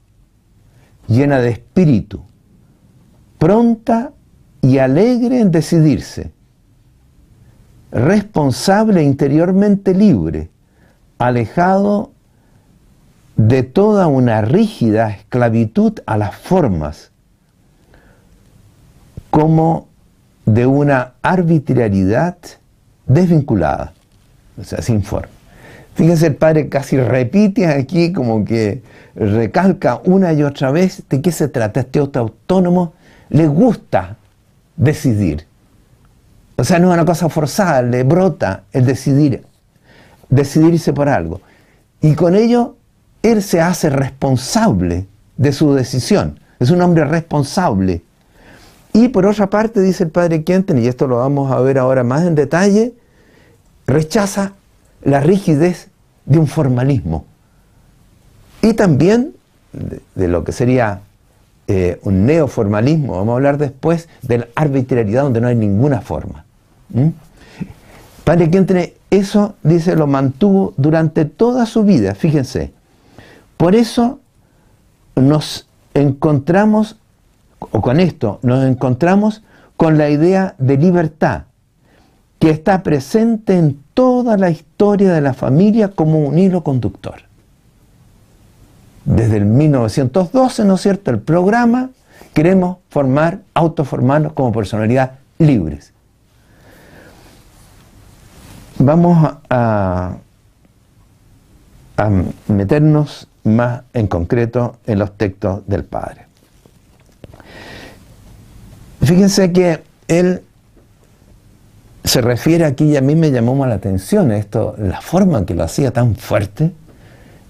llena 1.07 1.39
de 1.39 1.49
espíritu, 1.49 2.21
pronta 3.37 4.13
y 4.61 4.77
alegre 4.77 5.41
en 5.41 5.51
decidirse, 5.51 6.31
responsable 7.91 9.01
e 9.01 9.03
interiormente 9.03 9.93
libre, 9.93 10.49
alejado 11.17 12.11
de 13.35 13.63
toda 13.63 14.07
una 14.07 14.41
rígida 14.41 15.09
esclavitud 15.09 15.99
a 16.05 16.17
las 16.17 16.35
formas, 16.35 17.11
como 19.29 19.87
de 20.45 20.65
una 20.65 21.13
arbitrariedad 21.21 22.37
desvinculada, 23.07 23.93
o 24.59 24.63
sea, 24.63 24.81
sin 24.81 25.03
forma. 25.03 25.29
Fíjense, 25.95 26.27
el 26.27 26.35
padre 26.35 26.69
casi 26.69 26.97
repite 26.97 27.67
aquí, 27.67 28.13
como 28.13 28.45
que 28.45 28.81
recalca 29.15 30.01
una 30.05 30.31
y 30.33 30.43
otra 30.43 30.71
vez 30.71 31.03
de 31.09 31.21
qué 31.21 31.31
se 31.31 31.47
trata. 31.47 31.81
Este 31.81 31.99
otro 31.99 32.21
autónomo 32.21 32.93
le 33.29 33.47
gusta 33.47 34.17
decidir. 34.77 35.45
O 36.55 36.63
sea, 36.63 36.79
no 36.79 36.89
es 36.89 36.93
una 36.93 37.05
cosa 37.05 37.27
forzada, 37.27 37.81
le 37.81 38.03
brota 38.03 38.63
el 38.71 38.85
decidir, 38.85 39.43
decidirse 40.29 40.93
por 40.93 41.09
algo. 41.09 41.41
Y 42.01 42.13
con 42.13 42.35
ello 42.35 42.77
él 43.23 43.43
se 43.43 43.61
hace 43.61 43.89
responsable 43.89 45.07
de 45.37 45.51
su 45.51 45.73
decisión. 45.73 46.39
Es 46.59 46.69
un 46.69 46.81
hombre 46.81 47.05
responsable. 47.05 48.01
Y 48.93 49.09
por 49.09 49.25
otra 49.25 49.49
parte, 49.49 49.81
dice 49.81 50.03
el 50.03 50.09
padre 50.09 50.43
Quenten, 50.43 50.77
y 50.77 50.87
esto 50.87 51.07
lo 51.07 51.17
vamos 51.17 51.51
a 51.51 51.59
ver 51.61 51.77
ahora 51.77 52.03
más 52.03 52.23
en 52.23 52.35
detalle, 52.35 52.93
rechaza 53.87 54.53
la 55.03 55.19
rigidez 55.19 55.89
de 56.25 56.39
un 56.39 56.47
formalismo. 56.47 57.25
Y 58.61 58.73
también 58.73 59.33
de, 59.73 60.27
lo 60.27 60.43
que 60.43 60.51
sería 60.51 61.01
eh, 61.67 61.99
un 62.03 62.25
neoformalismo, 62.25 63.17
vamos 63.17 63.33
a 63.33 63.35
hablar 63.35 63.57
después 63.57 64.09
de 64.21 64.39
la 64.39 64.47
arbitrariedad 64.55 65.23
donde 65.23 65.41
no 65.41 65.47
hay 65.47 65.55
ninguna 65.55 66.01
forma. 66.01 66.45
¿Mm? 66.89 67.09
Padre 68.23 68.51
Quenten, 68.51 68.93
eso, 69.09 69.55
dice, 69.63 69.95
lo 69.95 70.07
mantuvo 70.07 70.73
durante 70.77 71.25
toda 71.25 71.65
su 71.65 71.83
vida, 71.83 72.13
fíjense. 72.13 72.71
Por 73.57 73.75
eso 73.75 74.19
nos 75.15 75.67
encontramos, 75.93 76.97
o 77.59 77.81
con 77.81 77.99
esto, 77.99 78.39
nos 78.43 78.63
encontramos 78.65 79.43
con 79.75 79.97
la 79.97 80.09
idea 80.09 80.55
de 80.59 80.77
libertad, 80.77 81.43
que 82.41 82.49
está 82.49 82.81
presente 82.81 83.55
en 83.55 83.79
toda 83.93 84.35
la 84.35 84.49
historia 84.49 85.13
de 85.13 85.21
la 85.21 85.35
familia 85.35 85.89
como 85.89 86.17
un 86.17 86.39
hilo 86.39 86.63
conductor. 86.63 87.21
Desde 89.05 89.37
el 89.37 89.45
1912, 89.45 90.65
¿no 90.65 90.73
es 90.73 90.81
cierto?, 90.81 91.11
el 91.11 91.19
programa, 91.19 91.91
queremos 92.33 92.77
formar, 92.89 93.41
autoformarnos 93.53 94.33
como 94.33 94.51
personalidad 94.51 95.19
libres. 95.37 95.93
Vamos 98.79 99.35
a, 99.47 100.15
a 101.95 102.09
meternos 102.47 103.27
más 103.43 103.83
en 103.93 104.07
concreto 104.07 104.77
en 104.87 104.97
los 104.97 105.15
textos 105.15 105.61
del 105.67 105.83
Padre. 105.83 106.25
Fíjense 109.03 109.53
que 109.53 109.83
él 110.07 110.41
se 112.11 112.19
refiere 112.19 112.65
aquí 112.65 112.83
y 112.83 112.97
a 112.97 113.01
mí 113.01 113.15
me 113.15 113.31
llamó 113.31 113.65
la 113.65 113.75
atención 113.75 114.33
esto, 114.33 114.75
la 114.77 114.99
forma 114.99 115.37
en 115.37 115.45
que 115.45 115.55
lo 115.55 115.63
hacía 115.63 115.91
tan 115.91 116.17
fuerte, 116.17 116.73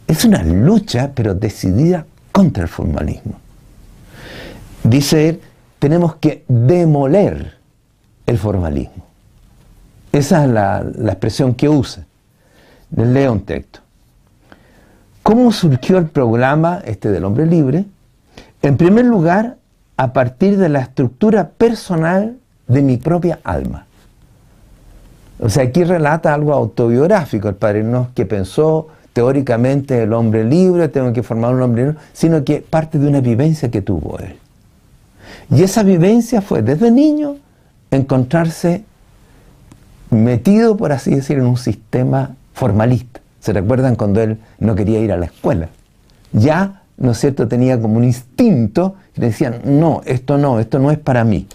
es 0.06 0.24
una 0.24 0.44
lucha 0.44 1.14
pero 1.16 1.34
decidida 1.34 2.06
contra 2.32 2.62
el 2.62 2.70
formalismo. 2.70 3.40
Dice 4.84 5.30
él, 5.30 5.42
tenemos 5.80 6.18
que 6.18 6.46
demoler 6.48 7.58
el 8.28 8.38
formalismo. 8.38 9.04
Esa 10.12 10.44
es 10.44 10.52
la, 10.52 10.86
la 10.96 11.14
expresión 11.14 11.56
que 11.56 11.68
usa. 11.68 12.06
Leo 12.96 13.32
un 13.34 13.42
texto. 13.42 13.80
¿Cómo 15.24 15.52
surgió 15.52 15.98
el 15.98 16.06
programa 16.06 16.84
este 16.86 17.10
del 17.10 17.26
hombre 17.26 17.48
libre? 17.48 17.86
En 18.62 18.78
primer 18.78 19.06
lugar, 19.06 19.58
a 19.98 20.14
partir 20.14 20.60
de 20.60 20.70
la 20.70 20.82
estructura 20.82 21.50
personal 21.50 22.38
de 22.68 22.82
mi 22.84 22.98
propia 22.98 23.40
alma. 23.44 23.88
O 25.42 25.50
sea, 25.50 25.64
aquí 25.64 25.84
relata 25.84 26.34
algo 26.34 26.54
autobiográfico, 26.54 27.50
el 27.50 27.56
padre 27.56 27.84
no 27.84 28.10
que 28.14 28.28
pensó 28.28 28.88
teóricamente 29.12 30.04
el 30.04 30.14
hombre 30.14 30.44
libre, 30.44 30.88
tengo 30.88 31.12
que 31.12 31.24
formar 31.24 31.56
un 31.56 31.64
hombre 31.64 31.86
libre, 31.86 31.98
sino 32.14 32.44
que 32.44 32.62
parte 32.62 33.00
de 33.00 33.08
una 33.08 33.22
vivencia 33.22 33.70
que 33.72 33.82
tuvo 33.82 34.20
él. 34.20 34.38
Y 35.50 35.64
esa 35.64 35.84
vivencia 35.84 36.42
fue 36.42 36.62
desde 36.62 36.92
niño 36.92 37.38
encontrarse 37.90 38.84
metido, 40.12 40.78
por 40.78 40.92
así 40.92 41.16
decir, 41.16 41.40
en 41.40 41.46
un 41.46 41.58
sistema 41.58 42.36
formalista. 42.54 43.20
¿Se 43.40 43.52
recuerdan 43.52 43.96
cuando 43.96 44.22
él 44.22 44.38
no 44.60 44.76
quería 44.76 45.00
ir 45.00 45.12
a 45.12 45.18
la 45.18 45.26
escuela? 45.26 45.70
Ya, 46.32 46.84
¿no 46.98 47.12
es 47.12 47.18
cierto?, 47.18 47.48
tenía 47.48 47.82
como 47.82 47.98
un 47.98 48.04
instinto 48.04 48.96
que 49.14 49.22
decían, 49.22 49.62
no, 49.66 50.04
esto 50.06 50.38
no, 50.38 50.60
esto 50.60 50.78
no 50.78 50.92
es 50.92 51.00
para 51.00 51.24
mí. 51.24 51.48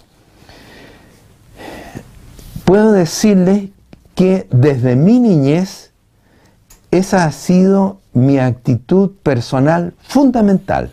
Puedo 2.65 2.91
decirles 2.91 3.69
que 4.17 4.47
desde 4.49 4.95
mi 4.95 5.19
niñez 5.19 5.91
esa 6.89 7.25
ha 7.25 7.31
sido 7.31 7.99
mi 8.13 8.39
actitud 8.39 9.11
personal 9.21 9.93
fundamental. 10.01 10.91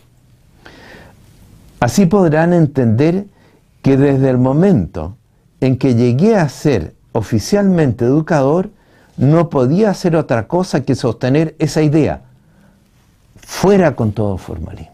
Así 1.81 2.05
podrán 2.05 2.53
entender 2.53 3.25
que 3.81 3.97
desde 3.97 4.29
el 4.29 4.37
momento 4.37 5.17
en 5.63 5.79
que 5.79 5.95
llegué 5.95 6.37
a 6.37 6.51
ser 6.51 6.93
oficialmente 7.13 8.05
educador, 8.05 8.69
no 9.17 9.49
podía 9.49 9.89
hacer 9.89 10.17
otra 10.17 10.47
cosa 10.47 10.83
que 10.83 10.95
sostener 10.95 11.57
esa 11.59 11.81
idea. 11.81 12.25
Fuera 13.37 13.97
con 13.97 14.13
todo 14.13 14.37
formalismo. 14.37 14.93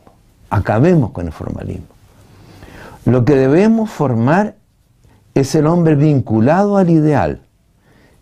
Acabemos 0.51 1.11
con 1.11 1.27
el 1.27 1.33
formalismo. 1.33 1.87
Lo 3.07 3.25
que 3.25 3.35
debemos 3.35 3.91
formar 3.91 4.55
es 5.35 5.57
el 5.57 5.67
hombre 5.67 5.97
vinculado 5.97 6.77
al 6.77 6.91
ideal, 6.91 7.41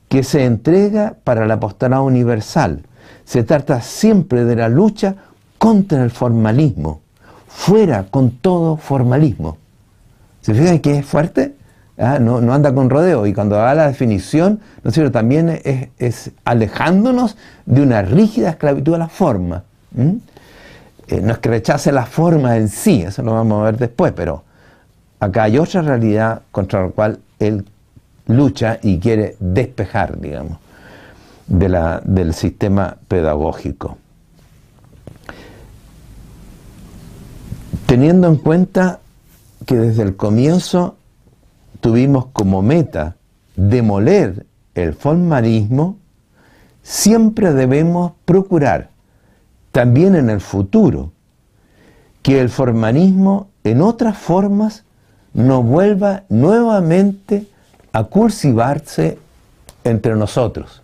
que 0.08 0.22
se 0.22 0.44
entrega 0.44 1.14
para 1.24 1.46
la 1.46 1.54
apostolado 1.54 2.04
universal. 2.04 2.82
Se 3.24 3.42
trata 3.42 3.80
siempre 3.80 4.44
de 4.44 4.56
la 4.56 4.68
lucha 4.68 5.16
contra 5.58 6.02
el 6.02 6.10
formalismo, 6.10 7.00
fuera 7.46 8.04
con 8.04 8.30
todo 8.30 8.76
formalismo. 8.76 9.58
¿Se 10.40 10.54
fijan 10.54 10.78
que 10.78 10.98
es 10.98 11.06
fuerte? 11.06 11.54
Ah, 11.98 12.18
no, 12.20 12.38
anda 12.52 12.72
con 12.72 12.88
rodeo. 12.88 13.26
Y 13.26 13.34
cuando 13.34 13.58
haga 13.58 13.74
la 13.74 13.88
definición, 13.88 14.60
¿no 14.82 14.90
es 14.90 15.12
también 15.12 15.60
es, 15.98 16.30
alejándonos 16.44 17.36
de 17.66 17.82
una 17.82 18.02
rígida 18.02 18.50
esclavitud 18.50 18.92
de 18.92 18.98
la 18.98 19.08
forma. 19.08 19.64
Eh, 19.96 21.20
no 21.22 21.32
es 21.32 21.38
que 21.38 21.48
rechace 21.48 21.90
la 21.90 22.06
forma 22.06 22.56
en 22.56 22.68
sí, 22.68 23.02
eso 23.02 23.22
lo 23.22 23.32
vamos 23.32 23.62
a 23.62 23.64
ver 23.64 23.78
después, 23.78 24.12
pero 24.12 24.44
acá 25.18 25.44
hay 25.44 25.58
otra 25.58 25.82
realidad 25.82 26.42
contra 26.52 26.84
la 26.84 26.88
cual 26.90 27.18
él 27.38 27.64
lucha 28.28 28.78
y 28.82 28.98
quiere 28.98 29.36
despejar, 29.40 30.20
digamos, 30.20 30.58
de 31.46 31.68
la, 31.68 32.00
del 32.04 32.34
sistema 32.34 32.96
pedagógico. 33.08 33.98
Teniendo 37.86 38.28
en 38.28 38.36
cuenta 38.36 39.00
que 39.66 39.76
desde 39.76 40.02
el 40.02 40.16
comienzo 40.16 40.96
tuvimos 41.80 42.26
como 42.26 42.62
meta 42.62 43.16
demoler 43.56 44.46
el 44.74 44.94
formalismo, 44.94 45.96
siempre 46.82 47.52
debemos 47.52 48.12
procurar, 48.24 48.90
también 49.72 50.16
en 50.16 50.30
el 50.30 50.40
futuro, 50.40 51.12
que 52.22 52.40
el 52.40 52.50
formalismo 52.50 53.48
en 53.64 53.80
otras 53.80 54.18
formas 54.18 54.84
no 55.34 55.62
vuelva 55.62 56.24
nuevamente 56.28 57.46
a 57.92 58.04
cursivarse 58.04 59.18
entre 59.84 60.14
nosotros. 60.14 60.82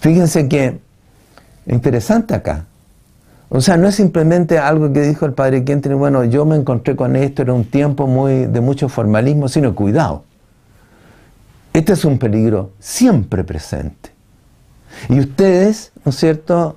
Fíjense 0.00 0.48
que 0.48 0.78
interesante 1.66 2.34
acá. 2.34 2.66
O 3.48 3.60
sea, 3.60 3.76
no 3.76 3.86
es 3.86 3.94
simplemente 3.94 4.58
algo 4.58 4.92
que 4.92 5.02
dijo 5.02 5.26
el 5.26 5.34
padre 5.34 5.64
Quentin, 5.64 5.98
bueno, 5.98 6.24
yo 6.24 6.44
me 6.46 6.56
encontré 6.56 6.96
con 6.96 7.16
esto, 7.16 7.42
era 7.42 7.52
un 7.52 7.64
tiempo 7.64 8.06
muy, 8.06 8.46
de 8.46 8.60
mucho 8.60 8.88
formalismo, 8.88 9.48
sino 9.48 9.74
cuidado. 9.74 10.24
Este 11.72 11.92
es 11.92 12.04
un 12.04 12.18
peligro 12.18 12.70
siempre 12.78 13.44
presente. 13.44 14.10
Y 15.08 15.20
ustedes, 15.20 15.92
¿no 16.04 16.10
es 16.10 16.16
cierto?, 16.16 16.76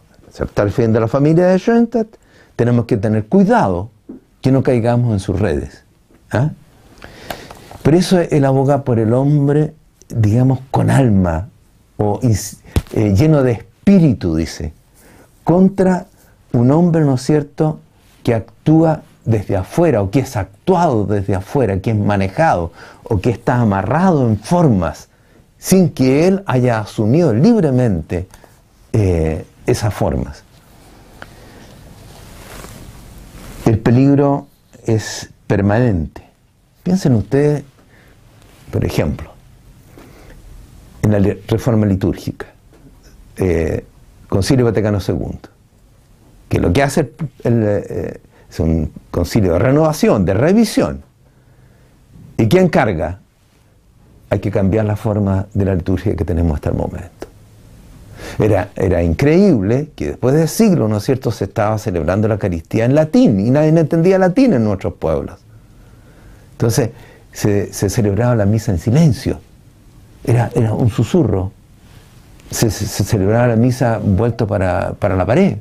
al 0.55 0.71
fin 0.71 0.91
de 0.91 0.99
la 0.99 1.07
familia 1.07 1.47
de 1.47 1.57
Schoenstatt, 1.57 2.07
tenemos 2.55 2.85
que 2.85 2.97
tener 2.97 3.25
cuidado 3.27 3.89
que 4.41 4.51
no 4.51 4.63
caigamos 4.63 5.13
en 5.13 5.19
sus 5.19 5.39
redes. 5.39 5.83
¿ah? 6.31 6.51
Pero 7.85 7.97
eso 7.97 8.19
él 8.19 8.45
aboga 8.45 8.83
por 8.83 8.97
el 8.97 9.13
hombre, 9.13 9.75
digamos, 10.09 10.57
con 10.71 10.89
alma, 10.89 11.49
o 11.97 12.19
eh, 12.23 13.13
lleno 13.15 13.43
de 13.43 13.51
espíritu, 13.51 14.35
dice, 14.35 14.73
contra 15.43 16.07
un 16.51 16.71
hombre, 16.71 17.05
¿no 17.05 17.13
es 17.13 17.21
cierto?, 17.21 17.79
que 18.23 18.33
actúa 18.33 19.03
desde 19.23 19.55
afuera 19.55 20.01
o 20.01 20.09
que 20.09 20.21
es 20.21 20.35
actuado 20.35 21.05
desde 21.05 21.35
afuera, 21.35 21.79
que 21.79 21.91
es 21.91 21.95
manejado 21.95 22.71
o 23.03 23.19
que 23.19 23.29
está 23.29 23.57
amarrado 23.57 24.27
en 24.27 24.39
formas 24.39 25.09
sin 25.59 25.91
que 25.91 26.27
él 26.27 26.41
haya 26.47 26.79
asumido 26.79 27.35
libremente 27.35 28.27
eh, 28.93 29.45
esas 29.67 29.93
formas. 29.93 30.43
El 33.67 33.77
peligro 33.77 34.47
es 34.87 35.29
permanente. 35.45 36.23
Piensen 36.81 37.13
ustedes, 37.13 37.63
por 38.75 38.83
ejemplo, 38.83 39.31
en 41.01 41.11
la 41.13 41.35
reforma 41.47 41.85
litúrgica, 41.85 42.47
eh, 43.37 43.85
Concilio 44.27 44.65
Vaticano 44.65 44.99
II 44.99 45.39
que 46.49 46.59
lo 46.59 46.73
que 46.73 46.83
hace 46.83 47.13
eh, 47.45 48.19
es 48.49 48.59
un 48.59 48.91
concilio 49.11 49.53
de 49.53 49.59
renovación, 49.59 50.25
de 50.25 50.33
revisión. 50.33 51.03
¿Y 52.37 52.49
quién 52.49 52.67
carga? 52.67 53.19
Hay 54.29 54.39
que 54.39 54.51
cambiar 54.51 54.83
la 54.83 54.97
forma 54.97 55.47
de 55.53 55.63
la 55.63 55.73
liturgia 55.73 56.13
que 56.17 56.25
tenemos 56.25 56.55
hasta 56.55 56.71
el 56.71 56.75
momento. 56.75 57.27
Era, 58.37 58.71
era 58.75 59.01
increíble 59.01 59.91
que 59.95 60.07
después 60.07 60.35
de 60.35 60.49
siglos, 60.49 60.89
¿no 60.89 60.97
es 60.97 61.03
cierto?, 61.05 61.31
se 61.31 61.45
estaba 61.45 61.77
celebrando 61.77 62.27
la 62.27 62.33
Eucaristía 62.33 62.83
en 62.83 62.93
latín 62.93 63.39
y 63.39 63.51
nadie 63.51 63.69
entendía 63.69 64.19
latín 64.19 64.51
en 64.51 64.65
nuestros 64.65 64.95
pueblos. 64.95 65.39
Entonces 66.51 66.89
se, 67.35 67.89
celebraba 67.89 68.35
la 68.35 68.45
misa 68.45 68.71
en 68.71 68.79
silencio. 68.79 69.39
Era, 70.23 70.49
era 70.55 70.73
un 70.73 70.89
susurro. 70.89 71.51
Se, 72.49 72.71
celebraba 72.71 73.47
la 73.47 73.55
misa 73.55 73.99
vuelto 74.01 74.47
para, 74.47 74.93
para 74.93 75.15
la 75.15 75.25
pared 75.25 75.57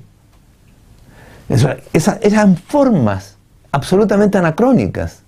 esas 1.49 2.19
eran 2.23 2.57
formas 2.57 3.37
absolutamente 3.73 4.39
anacrónicas. 4.39 5.21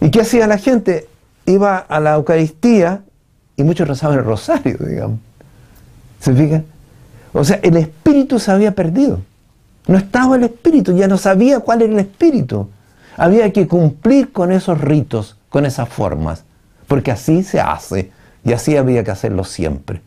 ¿Y 0.00 0.10
qué 0.10 0.22
hacía 0.22 0.46
la 0.46 0.58
gente? 0.58 1.08
Iba 1.46 1.78
a 1.78 2.00
la 2.00 2.14
Eucaristía 2.14 3.02
y 3.56 3.62
muchos 3.62 3.88
rezaban 3.88 4.18
el 4.18 4.24
rosario, 4.24 4.76
digamos. 4.78 5.18
¿Se 6.20 6.34
fijan? 6.34 6.64
O 7.32 7.44
sea, 7.44 7.60
el 7.62 7.76
espíritu 7.76 8.38
se 8.38 8.50
había 8.50 8.72
perdido. 8.72 9.20
No 9.86 9.96
estaba 9.96 10.36
el 10.36 10.44
espíritu, 10.44 10.96
ya 10.96 11.08
no 11.08 11.16
sabía 11.16 11.60
cuál 11.60 11.82
era 11.82 11.92
el 11.92 11.98
espíritu. 11.98 12.68
Había 13.20 13.52
que 13.52 13.68
cumplir 13.68 14.32
con 14.32 14.50
esos 14.50 14.80
ritos, 14.80 15.36
con 15.50 15.66
esas 15.66 15.90
formas, 15.90 16.44
porque 16.86 17.10
así 17.10 17.42
se 17.42 17.60
hace 17.60 18.10
y 18.42 18.54
así 18.54 18.78
había 18.78 19.04
que 19.04 19.10
hacerlo 19.10 19.44
siempre. 19.44 20.00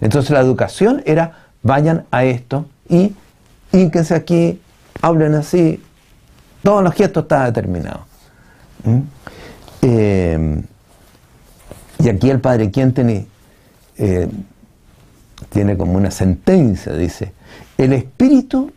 Entonces 0.00 0.30
la 0.30 0.38
educación 0.38 1.02
era, 1.04 1.46
vayan 1.64 2.06
a 2.12 2.22
esto 2.22 2.66
y 2.88 3.12
ínquense 3.72 4.14
aquí, 4.14 4.60
hablen 5.02 5.34
así, 5.34 5.82
todos 6.62 6.84
los 6.84 6.94
gestos 6.94 7.24
están 7.24 7.46
determinados. 7.46 8.02
¿Mm? 8.84 9.00
Eh, 9.82 10.62
y 11.98 12.08
aquí 12.08 12.30
el 12.30 12.38
padre 12.38 12.70
Quienteni 12.70 13.26
eh, 13.98 14.28
tiene 15.48 15.76
como 15.76 15.94
una 15.94 16.12
sentencia, 16.12 16.92
dice, 16.92 17.32
el 17.76 17.94
espíritu 17.94 18.70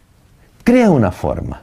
crea 0.64 0.90
una 0.90 1.12
forma. 1.12 1.62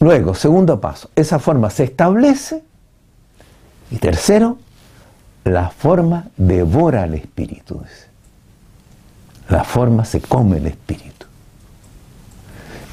Luego, 0.00 0.34
segundo 0.34 0.80
paso, 0.80 1.10
esa 1.16 1.38
forma 1.38 1.70
se 1.70 1.84
establece. 1.84 2.62
Y 3.90 3.96
tercero, 3.96 4.58
la 5.44 5.70
forma 5.70 6.26
devora 6.36 7.04
al 7.04 7.14
espíritu. 7.14 7.80
La 9.48 9.64
forma 9.64 10.04
se 10.04 10.20
come 10.20 10.58
el 10.58 10.66
espíritu. 10.66 11.26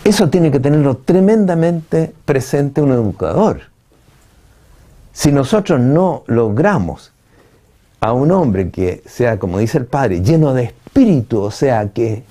Eso 0.03 0.29
tiene 0.29 0.51
que 0.51 0.59
tenerlo 0.59 0.97
tremendamente 0.97 2.13
presente 2.25 2.81
un 2.81 2.91
educador. 2.91 3.61
Si 5.13 5.31
nosotros 5.31 5.79
no 5.79 6.23
logramos 6.27 7.11
a 7.99 8.11
un 8.11 8.31
hombre 8.31 8.69
que 8.69 9.01
sea, 9.05 9.39
como 9.39 9.59
dice 9.59 9.77
el 9.77 9.85
padre, 9.85 10.21
lleno 10.21 10.53
de 10.53 10.63
espíritu, 10.63 11.39
o 11.41 11.51
sea, 11.51 11.89
que, 11.89 12.23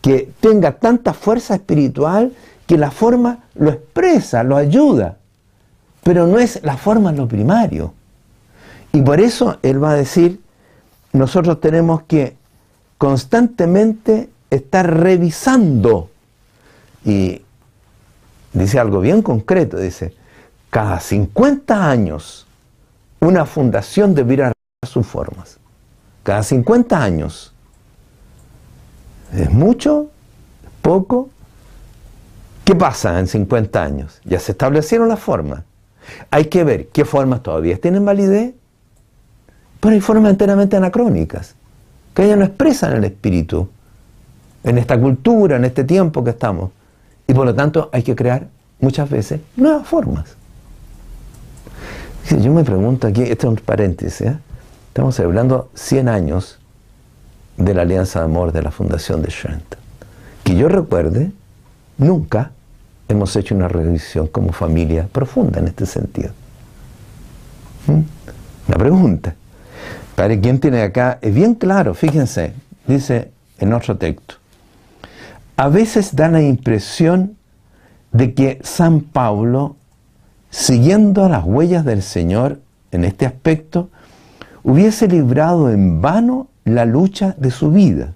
que 0.00 0.30
tenga 0.40 0.72
tanta 0.72 1.12
fuerza 1.12 1.56
espiritual 1.56 2.32
que 2.68 2.76
la 2.76 2.90
forma 2.90 3.46
lo 3.54 3.70
expresa, 3.70 4.42
lo 4.42 4.56
ayuda, 4.56 5.16
pero 6.04 6.26
no 6.26 6.38
es 6.38 6.62
la 6.62 6.76
forma 6.76 7.12
lo 7.12 7.26
primario. 7.26 7.94
Y 8.92 9.00
por 9.00 9.20
eso 9.20 9.58
él 9.62 9.82
va 9.82 9.92
a 9.92 9.94
decir, 9.94 10.40
nosotros 11.14 11.60
tenemos 11.62 12.02
que 12.02 12.36
constantemente 12.98 14.28
estar 14.50 15.00
revisando 15.00 16.10
y 17.06 17.40
dice 18.52 18.78
algo 18.78 19.00
bien 19.00 19.22
concreto, 19.22 19.78
dice, 19.78 20.14
cada 20.68 21.00
50 21.00 21.90
años 21.90 22.46
una 23.20 23.46
fundación 23.46 24.14
debiera 24.14 24.52
sus 24.86 25.06
formas. 25.06 25.58
Cada 26.22 26.42
50 26.42 27.02
años. 27.02 27.54
¿Es 29.32 29.50
mucho? 29.50 30.10
¿Poco? 30.82 31.30
¿Qué 32.68 32.74
pasa 32.74 33.18
en 33.18 33.26
50 33.26 33.82
años? 33.82 34.20
Ya 34.26 34.38
se 34.38 34.52
establecieron 34.52 35.08
las 35.08 35.18
formas. 35.18 35.62
Hay 36.30 36.48
que 36.48 36.64
ver 36.64 36.88
qué 36.88 37.06
formas 37.06 37.42
todavía 37.42 37.80
tienen 37.80 38.04
validez, 38.04 38.52
pero 39.80 39.94
hay 39.94 40.02
formas 40.02 40.32
enteramente 40.32 40.76
anacrónicas, 40.76 41.54
que 42.12 42.28
ya 42.28 42.36
no 42.36 42.44
expresan 42.44 42.92
el 42.92 43.04
espíritu 43.04 43.70
en 44.64 44.76
esta 44.76 45.00
cultura, 45.00 45.56
en 45.56 45.64
este 45.64 45.82
tiempo 45.82 46.22
que 46.22 46.28
estamos. 46.28 46.70
Y 47.26 47.32
por 47.32 47.46
lo 47.46 47.54
tanto 47.54 47.88
hay 47.90 48.02
que 48.02 48.14
crear 48.14 48.48
muchas 48.80 49.08
veces 49.08 49.40
nuevas 49.56 49.88
formas. 49.88 50.36
Yo 52.38 52.52
me 52.52 52.64
pregunto 52.64 53.06
aquí, 53.06 53.22
este 53.22 53.46
es 53.46 53.50
un 53.50 53.56
paréntesis, 53.56 54.20
¿eh? 54.20 54.38
estamos 54.88 55.18
hablando 55.20 55.70
100 55.72 56.06
años 56.10 56.58
de 57.56 57.72
la 57.72 57.80
Alianza 57.80 58.18
de 58.18 58.26
Amor 58.26 58.52
de 58.52 58.60
la 58.60 58.70
Fundación 58.70 59.22
de 59.22 59.30
Schoenstatt. 59.30 59.78
Que 60.44 60.54
yo 60.54 60.68
recuerde, 60.68 61.32
nunca 61.96 62.52
hemos 63.08 63.34
hecho 63.36 63.54
una 63.54 63.68
revisión 63.68 64.26
como 64.28 64.52
familia 64.52 65.08
profunda 65.10 65.60
en 65.60 65.68
este 65.68 65.86
sentido. 65.86 66.30
¿Mm? 67.86 68.00
La 68.70 68.76
pregunta. 68.76 69.34
Padre, 70.14 70.40
¿quién 70.40 70.60
tiene 70.60 70.82
acá? 70.82 71.18
Es 71.22 71.34
bien 71.34 71.54
claro, 71.54 71.94
fíjense, 71.94 72.52
dice 72.86 73.30
en 73.58 73.72
otro 73.72 73.96
texto. 73.96 74.34
A 75.56 75.68
veces 75.68 76.14
da 76.14 76.28
la 76.28 76.42
impresión 76.42 77.36
de 78.12 78.34
que 78.34 78.60
San 78.62 79.00
Pablo, 79.00 79.76
siguiendo 80.50 81.28
las 81.28 81.44
huellas 81.44 81.84
del 81.84 82.02
Señor 82.02 82.60
en 82.90 83.04
este 83.04 83.26
aspecto, 83.26 83.90
hubiese 84.62 85.08
librado 85.08 85.70
en 85.70 86.00
vano 86.00 86.48
la 86.64 86.84
lucha 86.84 87.34
de 87.38 87.50
su 87.50 87.70
vida. 87.70 88.14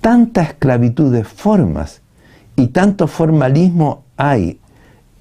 Tanta 0.00 0.42
esclavitud 0.42 1.12
de 1.12 1.24
formas 1.24 2.00
y 2.58 2.66
tanto 2.68 3.06
formalismo 3.06 4.02
hay 4.16 4.58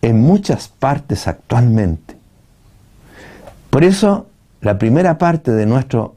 en 0.01 0.19
muchas 0.19 0.67
partes 0.67 1.27
actualmente. 1.27 2.15
Por 3.69 3.83
eso, 3.83 4.25
la 4.61 4.79
primera 4.79 5.19
parte 5.19 5.51
de 5.51 5.67
nuestro 5.67 6.15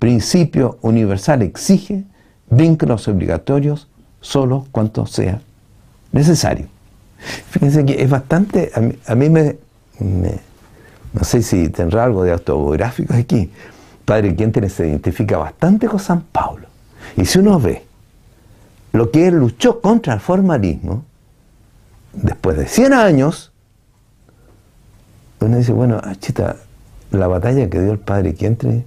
principio 0.00 0.78
universal 0.82 1.42
exige 1.42 2.02
vínculos 2.50 3.06
obligatorios 3.06 3.88
solo 4.20 4.66
cuanto 4.72 5.06
sea 5.06 5.40
necesario. 6.10 6.66
Fíjense 7.50 7.84
que 7.84 8.02
es 8.02 8.10
bastante, 8.10 8.72
a 9.06 9.14
mí, 9.14 9.30
me, 9.30 9.56
no 10.00 11.22
sé 11.22 11.42
si 11.42 11.68
tendrá 11.68 12.04
algo 12.04 12.24
de 12.24 12.32
autobiográfico 12.32 13.14
aquí. 13.14 13.50
Padre 14.04 14.34
Quinten 14.34 14.68
se 14.68 14.88
identifica 14.88 15.38
bastante 15.38 15.86
con 15.86 16.00
San 16.00 16.22
Pablo. 16.22 16.66
Y 17.16 17.24
si 17.24 17.38
uno 17.38 17.60
ve 17.60 17.84
lo 18.96 19.10
que 19.10 19.28
él 19.28 19.34
luchó 19.34 19.80
contra 19.80 20.14
el 20.14 20.20
formalismo, 20.20 21.04
después 22.14 22.56
de 22.56 22.66
100 22.66 22.94
años, 22.94 23.52
uno 25.40 25.58
dice, 25.58 25.72
bueno, 25.72 26.00
chita, 26.18 26.56
la 27.10 27.26
batalla 27.26 27.68
que 27.68 27.80
dio 27.80 27.92
el 27.92 27.98
Padre 27.98 28.34
Quinten 28.34 28.84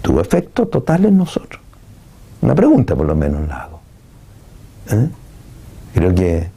tuvo 0.00 0.20
efecto 0.20 0.66
total 0.66 1.04
en 1.04 1.18
nosotros. 1.18 1.60
Una 2.40 2.54
pregunta 2.54 2.96
por 2.96 3.06
lo 3.06 3.14
menos 3.14 3.46
la 3.46 3.62
hago. 3.64 3.80
¿Eh? 4.90 5.08
Creo 5.94 6.14
que 6.14 6.48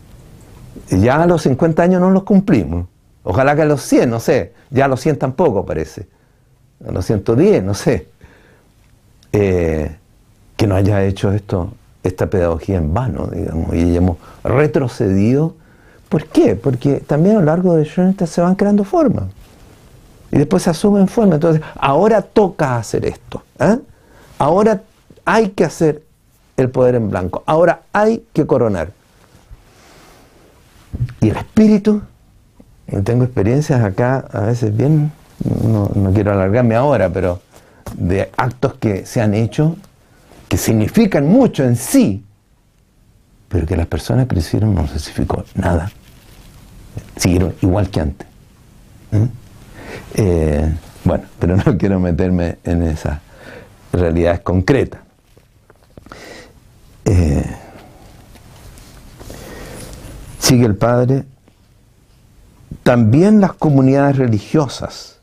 ya 0.91 1.21
a 1.21 1.27
los 1.27 1.41
50 1.41 1.83
años 1.83 1.99
no 1.99 2.09
los 2.09 2.23
cumplimos. 2.23 2.87
Ojalá 3.23 3.55
que 3.55 3.63
a 3.63 3.65
los 3.65 3.81
100, 3.81 4.09
no 4.09 4.19
sé, 4.19 4.53
ya 4.69 4.85
a 4.85 4.87
los 4.87 5.01
100 5.01 5.19
tampoco 5.19 5.65
parece. 5.65 6.07
A 6.87 6.91
los 6.91 7.05
110, 7.05 7.63
no 7.63 7.73
sé. 7.73 8.07
Eh, 9.33 9.99
que 10.59 10.67
no 10.67 10.75
haya 10.75 11.05
hecho 11.05 11.31
esto, 11.31 11.71
esta 12.03 12.29
pedagogía 12.29 12.75
en 12.75 12.93
vano, 12.93 13.27
digamos, 13.27 13.73
y 13.73 13.79
hayamos 13.79 14.17
retrocedido. 14.43 15.55
¿Por 16.09 16.25
qué? 16.25 16.57
Porque 16.57 16.97
también 16.99 17.37
a 17.37 17.39
lo 17.39 17.45
largo 17.45 17.77
de 17.77 17.85
Schoenstatt 17.85 18.27
se 18.27 18.41
van 18.41 18.55
creando 18.55 18.83
formas. 18.83 19.23
Y 20.33 20.37
después 20.37 20.63
se 20.63 20.71
asumen 20.71 21.07
formas. 21.07 21.35
Entonces, 21.35 21.61
ahora 21.79 22.21
toca 22.21 22.75
hacer 22.75 23.05
esto. 23.05 23.41
¿eh? 23.57 23.79
Ahora 24.37 24.81
hay 25.23 25.51
que 25.51 25.63
hacer 25.63 26.03
el 26.57 26.69
poder 26.69 26.95
en 26.95 27.09
blanco. 27.09 27.41
Ahora 27.45 27.83
hay 27.93 28.25
que 28.33 28.45
coronar. 28.45 28.91
Y 31.21 31.29
el 31.29 31.37
espíritu 31.37 32.01
tengo 33.05 33.23
experiencias 33.23 33.81
acá, 33.81 34.25
a 34.33 34.41
veces 34.41 34.75
bien, 34.75 35.13
no, 35.63 35.89
quiero 36.13 36.33
alargarme 36.33 36.75
ahora, 36.75 37.07
pero 37.09 37.39
de 37.95 38.29
actos 38.35 38.73
que 38.73 39.05
se 39.05 39.21
han 39.21 39.33
hecho, 39.33 39.77
que 40.49 40.57
significan 40.57 41.27
mucho 41.27 41.63
en 41.63 41.75
sí, 41.77 42.25
pero 43.47 43.65
que 43.65 43.77
las 43.77 43.87
personas 43.87 44.27
hicieron 44.35 44.75
no 44.75 44.87
significó 44.87 45.45
nada. 45.55 45.91
Siguieron 47.15 47.55
igual 47.61 47.89
que 47.89 48.01
antes. 48.01 48.27
¿Mm? 49.11 49.23
Eh, 50.15 50.75
bueno, 51.05 51.23
pero 51.39 51.55
no 51.55 51.77
quiero 51.77 51.99
meterme 51.99 52.57
en 52.63 52.83
esas 52.83 53.19
realidades 53.93 54.41
concretas. 54.41 55.01
Eh, 57.05 57.45
sigue 60.39 60.65
el 60.65 60.75
Padre 60.75 61.23
también 62.83 63.41
las 63.41 63.53
comunidades 63.53 64.17
religiosas, 64.17 65.19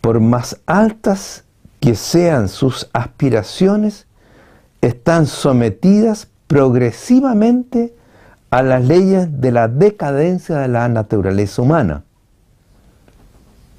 por 0.00 0.20
más 0.20 0.58
altas 0.66 1.44
que 1.80 1.94
sean 1.94 2.48
sus 2.48 2.88
aspiraciones, 2.92 4.06
están 4.80 5.26
sometidas 5.26 6.28
progresivamente 6.46 7.94
a 8.50 8.62
las 8.62 8.84
leyes 8.84 9.40
de 9.40 9.52
la 9.52 9.68
decadencia 9.68 10.58
de 10.58 10.68
la 10.68 10.88
naturaleza 10.88 11.62
humana. 11.62 12.04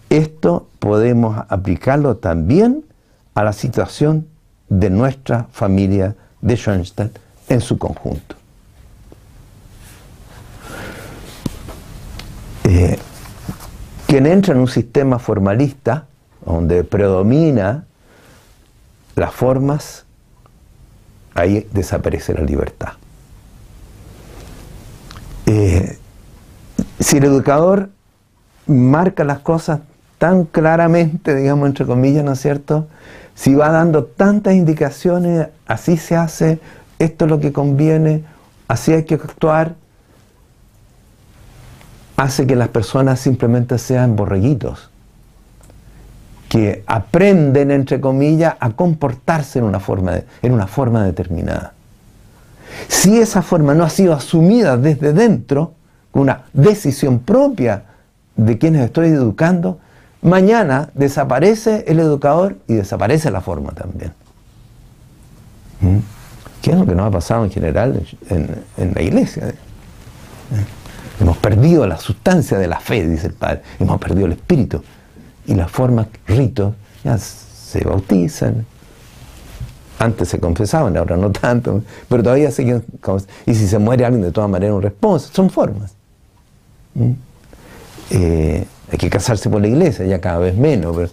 Esto 0.09 0.67
podemos 0.79 1.37
aplicarlo 1.49 2.17
también 2.17 2.85
a 3.35 3.43
la 3.43 3.53
situación 3.53 4.27
de 4.67 4.89
nuestra 4.89 5.47
familia 5.51 6.15
de 6.41 6.55
Schoenstatt 6.55 7.17
en 7.47 7.61
su 7.61 7.77
conjunto. 7.77 8.35
Eh, 12.63 12.99
quien 14.05 14.25
entra 14.25 14.53
en 14.53 14.61
un 14.61 14.67
sistema 14.67 15.19
formalista, 15.19 16.05
donde 16.45 16.83
predomina 16.83 17.85
las 19.19 19.33
formas, 19.33 20.05
ahí 21.35 21.67
desaparece 21.71 22.33
la 22.33 22.41
libertad. 22.41 22.93
Eh, 25.45 25.97
si 26.99 27.17
el 27.17 27.23
educador 27.25 27.89
marca 28.67 29.23
las 29.23 29.39
cosas 29.39 29.79
tan 30.17 30.45
claramente, 30.45 31.33
digamos, 31.33 31.67
entre 31.67 31.85
comillas, 31.85 32.23
¿no 32.23 32.33
es 32.33 32.41
cierto? 32.41 32.87
Si 33.35 33.55
va 33.55 33.69
dando 33.69 34.03
tantas 34.03 34.53
indicaciones, 34.53 35.47
así 35.65 35.97
se 35.97 36.15
hace, 36.15 36.59
esto 36.99 37.25
es 37.25 37.31
lo 37.31 37.39
que 37.39 37.53
conviene, 37.53 38.23
así 38.67 38.91
hay 38.93 39.05
que 39.05 39.15
actuar, 39.15 39.75
hace 42.17 42.45
que 42.45 42.57
las 42.57 42.67
personas 42.67 43.19
simplemente 43.21 43.77
sean 43.77 44.17
borreguitos, 44.17 44.88
que 46.49 46.83
aprenden, 46.87 47.69
entre 47.69 48.01
comillas, 48.01 48.55
a 48.59 48.71
comportarse 48.71 49.59
en 49.59 49.65
una 49.65 49.79
forma, 49.79 50.13
en 50.41 50.51
una 50.51 50.67
forma 50.67 51.05
determinada. 51.05 51.73
Si 52.87 53.19
esa 53.19 53.41
forma 53.41 53.75
no 53.75 53.83
ha 53.83 53.89
sido 53.89 54.13
asumida 54.13 54.75
desde 54.75 55.13
dentro, 55.13 55.73
con 56.11 56.23
una 56.23 56.45
decisión 56.53 57.19
propia 57.19 57.83
de 58.35 58.57
quienes 58.57 58.83
estoy 58.83 59.09
educando, 59.09 59.79
mañana 60.23 60.89
desaparece 60.95 61.85
el 61.87 61.99
educador 61.99 62.57
y 62.67 62.73
desaparece 62.73 63.29
la 63.29 63.41
forma 63.41 63.71
también. 63.71 64.11
¿Mm? 65.81 65.97
¿Qué 66.63 66.71
es 66.71 66.77
lo 66.77 66.85
que 66.85 66.95
nos 66.95 67.07
ha 67.07 67.11
pasado 67.11 67.45
en 67.45 67.51
general 67.51 68.01
en, 68.29 68.93
la 68.93 69.01
iglesia? 69.01 69.49
¿Eh? 69.49 69.55
Hemos 71.21 71.37
perdido 71.37 71.85
la 71.85 71.97
sustancia 71.97 72.57
de 72.57 72.67
la 72.67 72.79
fe, 72.79 73.07
dice 73.07 73.27
el 73.27 73.33
Padre. 73.33 73.61
Hemos 73.79 73.99
perdido 73.99 74.25
el 74.25 74.33
espíritu. 74.33 74.81
Y 75.49 75.55
las 75.55 75.71
formas, 75.71 76.05
ritos, 76.27 76.75
ya 77.03 77.17
se 77.17 77.83
bautizan. 77.83 78.67
Antes 79.97 80.29
se 80.29 80.39
confesaban, 80.39 80.95
ahora 80.95 81.17
no 81.17 81.31
tanto. 81.31 81.81
Pero 82.07 82.21
todavía 82.21 82.51
siguen. 82.51 82.83
Y 83.47 83.55
si 83.55 83.67
se 83.67 83.79
muere 83.79 84.05
alguien, 84.05 84.21
de 84.21 84.31
todas 84.31 84.47
maneras, 84.47 84.75
un 84.75 84.83
responso. 84.83 85.31
Son 85.33 85.49
formas. 85.49 85.95
¿Mm? 86.93 87.11
Eh, 88.11 88.65
hay 88.91 88.97
que 88.99 89.09
casarse 89.09 89.49
por 89.49 89.59
la 89.59 89.67
iglesia, 89.67 90.05
ya 90.05 90.21
cada 90.21 90.37
vez 90.37 90.55
menos, 90.55 90.95
pero 90.95 91.09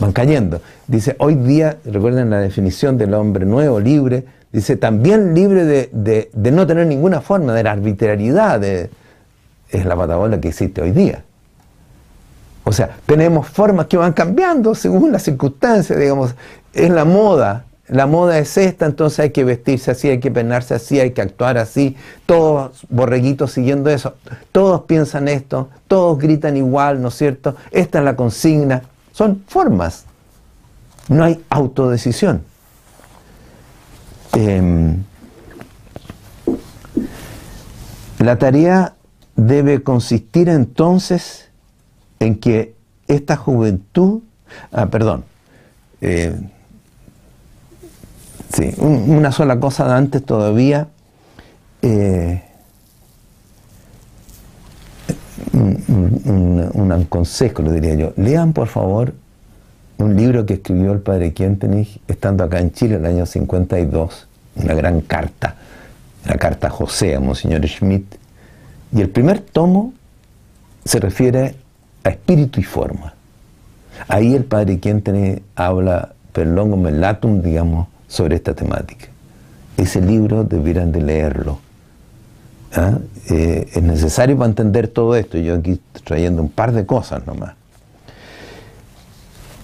van 0.00 0.12
cayendo. 0.12 0.62
Dice, 0.86 1.14
hoy 1.18 1.34
día, 1.34 1.76
recuerden 1.84 2.30
la 2.30 2.40
definición 2.40 2.96
del 2.96 3.12
hombre 3.12 3.44
nuevo, 3.44 3.78
libre, 3.78 4.24
dice, 4.52 4.76
también 4.76 5.34
libre 5.34 5.66
de, 5.66 6.30
de 6.32 6.50
no 6.50 6.66
tener 6.66 6.86
ninguna 6.86 7.20
forma, 7.20 7.52
de 7.52 7.62
la 7.62 7.72
arbitrariedad, 7.72 8.58
de, 8.58 8.88
es 9.68 9.84
la 9.84 9.96
patagola 9.96 10.40
que 10.40 10.48
existe 10.48 10.80
hoy 10.80 10.92
día. 10.92 11.25
O 12.68 12.72
sea, 12.72 12.96
tenemos 13.06 13.46
formas 13.46 13.86
que 13.86 13.96
van 13.96 14.12
cambiando 14.12 14.74
según 14.74 15.12
las 15.12 15.22
circunstancias, 15.22 15.96
digamos, 15.96 16.34
es 16.72 16.90
la 16.90 17.04
moda, 17.04 17.64
la 17.86 18.08
moda 18.08 18.40
es 18.40 18.56
esta, 18.56 18.86
entonces 18.86 19.20
hay 19.20 19.30
que 19.30 19.44
vestirse 19.44 19.92
así, 19.92 20.08
hay 20.08 20.18
que 20.18 20.32
peinarse 20.32 20.74
así, 20.74 20.98
hay 20.98 21.12
que 21.12 21.22
actuar 21.22 21.58
así, 21.58 21.96
todos 22.26 22.84
borreguitos 22.88 23.52
siguiendo 23.52 23.88
eso, 23.88 24.14
todos 24.50 24.82
piensan 24.82 25.28
esto, 25.28 25.68
todos 25.86 26.18
gritan 26.18 26.56
igual, 26.56 27.00
¿no 27.00 27.08
es 27.08 27.14
cierto? 27.14 27.54
Esta 27.70 28.00
es 28.00 28.04
la 28.04 28.16
consigna, 28.16 28.82
son 29.12 29.44
formas, 29.46 30.04
no 31.08 31.22
hay 31.22 31.40
autodecisión. 31.48 32.42
Em, 34.32 35.04
la 38.18 38.36
tarea 38.40 38.94
debe 39.36 39.84
consistir 39.84 40.48
entonces 40.48 41.45
en 42.20 42.36
que 42.36 42.74
esta 43.08 43.36
juventud, 43.36 44.20
ah, 44.72 44.86
perdón, 44.86 45.24
eh, 46.00 46.34
sí, 48.52 48.74
una 48.78 49.32
sola 49.32 49.58
cosa 49.60 49.86
de 49.86 49.94
antes 49.94 50.24
todavía, 50.24 50.88
eh, 51.82 52.42
un, 55.52 56.70
un, 56.74 57.04
consejo, 57.04 57.62
lo 57.62 57.72
diría 57.72 57.94
yo. 57.94 58.12
Lean, 58.16 58.52
por 58.52 58.68
favor, 58.68 59.14
un 59.98 60.16
libro 60.16 60.44
que 60.44 60.54
escribió 60.54 60.92
el 60.92 61.00
padre 61.00 61.32
Quentenich 61.32 62.00
estando 62.08 62.44
acá 62.44 62.60
en 62.60 62.72
Chile 62.72 62.96
en 62.96 63.04
el 63.04 63.12
año 63.12 63.26
52, 63.26 64.26
una 64.56 64.74
gran 64.74 65.00
carta, 65.02 65.56
la 66.24 66.36
carta 66.36 66.70
José 66.70 67.14
a 67.14 67.20
Monseñor 67.20 67.66
Schmidt. 67.66 68.16
Y 68.92 69.00
el 69.00 69.08
primer 69.08 69.40
tomo 69.40 69.92
se 70.84 71.00
refiere 71.00 71.56
espíritu 72.10 72.60
y 72.60 72.64
forma. 72.64 73.14
Ahí 74.08 74.34
el 74.34 74.44
padre 74.44 74.78
Quentenich 74.78 75.42
habla 75.54 76.14
per 76.32 76.46
longo 76.46 76.76
melatum, 76.76 77.40
digamos, 77.40 77.88
sobre 78.08 78.36
esta 78.36 78.54
temática. 78.54 79.06
Ese 79.76 80.00
libro 80.00 80.44
debieran 80.44 80.92
de 80.92 81.00
leerlo 81.00 81.58
¿ah? 82.76 82.98
Eh, 83.30 83.68
es 83.72 83.82
necesario 83.82 84.36
para 84.36 84.48
entender 84.48 84.88
todo 84.88 85.16
esto. 85.16 85.38
Yo 85.38 85.54
aquí 85.54 85.80
trayendo 86.04 86.42
un 86.42 86.48
par 86.48 86.72
de 86.72 86.86
cosas 86.86 87.26
nomás. 87.26 87.54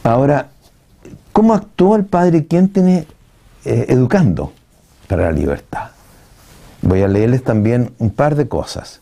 Ahora, 0.03 0.49
¿cómo 1.33 1.55
actuó 1.55 1.97
el 1.97 2.05
padre 2.05 2.47
quien 2.47 2.73
eh, 2.75 3.07
educando 3.65 4.53
para 5.07 5.25
la 5.25 5.33
libertad? 5.33 5.91
Voy 6.81 7.03
a 7.03 7.09
leerles 7.09 7.45
también 7.45 7.93
un 7.99 8.11
par 8.11 8.35
de 8.35 8.49
cosas. 8.49 9.01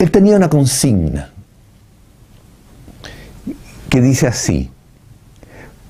Él 0.00 0.10
tenía 0.10 0.34
una 0.34 0.48
consigna 0.48 1.28
que 3.90 4.00
dice 4.00 4.26
así, 4.26 4.70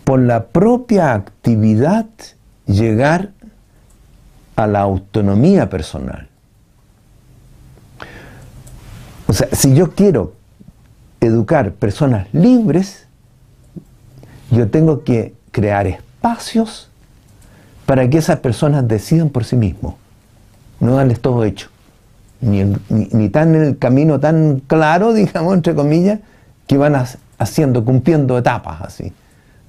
por 0.02 0.18
la 0.18 0.46
propia 0.46 1.14
actividad 1.14 2.06
llegar 2.66 3.30
a 4.56 4.66
la 4.66 4.80
autonomía 4.80 5.70
personal. 5.70 6.28
O 9.28 9.32
sea, 9.32 9.48
si 9.52 9.76
yo 9.76 9.92
quiero 9.92 10.34
educar 11.20 11.70
personas 11.70 12.26
libres, 12.34 13.06
yo 14.50 14.68
tengo 14.70 15.04
que 15.04 15.34
crear 15.52 15.86
espacios 15.86 16.90
para 17.86 18.10
que 18.10 18.18
esas 18.18 18.40
personas 18.40 18.88
decidan 18.88 19.28
por 19.28 19.44
sí 19.44 19.54
mismos, 19.54 19.94
no 20.80 20.96
darles 20.96 21.20
todo 21.20 21.44
hecho, 21.44 21.69
ni, 22.40 22.64
ni, 22.88 23.28
tan 23.28 23.54
en 23.54 23.62
el 23.62 23.78
camino 23.78 24.20
tan 24.20 24.62
claro, 24.66 25.12
digamos, 25.14 25.54
entre 25.54 25.74
comillas, 25.74 26.20
que 26.66 26.76
van 26.78 26.94
haciendo, 27.38 27.84
cumpliendo 27.84 28.38
etapas 28.38 28.82
así. 28.82 29.12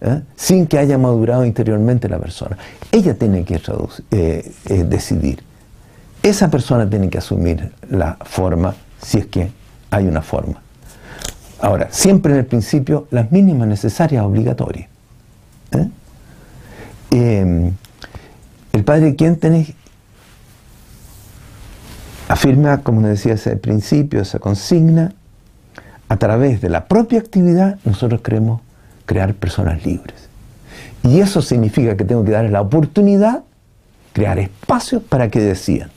¿eh? 0.02 0.22
sin 0.36 0.68
que 0.68 0.78
haya 0.80 0.98
madurado 0.98 1.46
interiormente 1.46 2.10
la 2.10 2.20
persona. 2.20 2.58
Ella 2.92 3.14
tiene 3.14 3.46
que 3.46 3.62
eh, 4.12 4.52
eh, 4.66 4.84
decidir. 4.84 5.44
Esa 6.22 6.50
persona 6.50 6.90
tiene 6.90 7.10
que 7.10 7.20
asumir 7.20 7.72
la 7.90 8.18
forma, 8.22 8.76
si 9.02 9.20
es 9.20 9.28
que 9.28 9.52
hay 9.90 10.08
una 10.08 10.22
forma. 10.22 10.62
Ahora, 11.60 11.88
siempre 11.92 12.34
en 12.34 12.40
el 12.40 12.46
principio, 12.46 13.08
las 13.12 13.32
mínimas 13.32 13.68
necesarias 13.68 14.24
obligatorias. 14.24 14.90
El 17.12 18.84
padre 18.86 19.16
Quentenich 19.16 19.76
afirma, 22.32 22.80
como 22.80 23.02
decía 23.02 23.34
ese 23.34 23.56
principio, 23.58 24.22
esa 24.22 24.40
consigna, 24.40 25.14
a 26.08 26.18
través 26.18 26.62
de 26.62 26.70
la 26.70 26.86
propia 26.86 27.20
actividad 27.20 27.78
nosotros 27.86 28.22
creemos 28.24 28.62
crear 29.06 29.34
personas 29.34 29.86
libres. 29.86 30.30
Y 31.04 31.20
eso 31.20 31.42
significa 31.42 31.98
que 31.98 32.06
tengo 32.06 32.24
que 32.24 32.32
darles 32.32 32.52
la 32.52 32.62
oportunidad, 32.62 33.44
crear 34.14 34.40
espacios 34.40 35.02
para 35.04 35.30
que 35.30 35.40
decidan. 35.40 35.90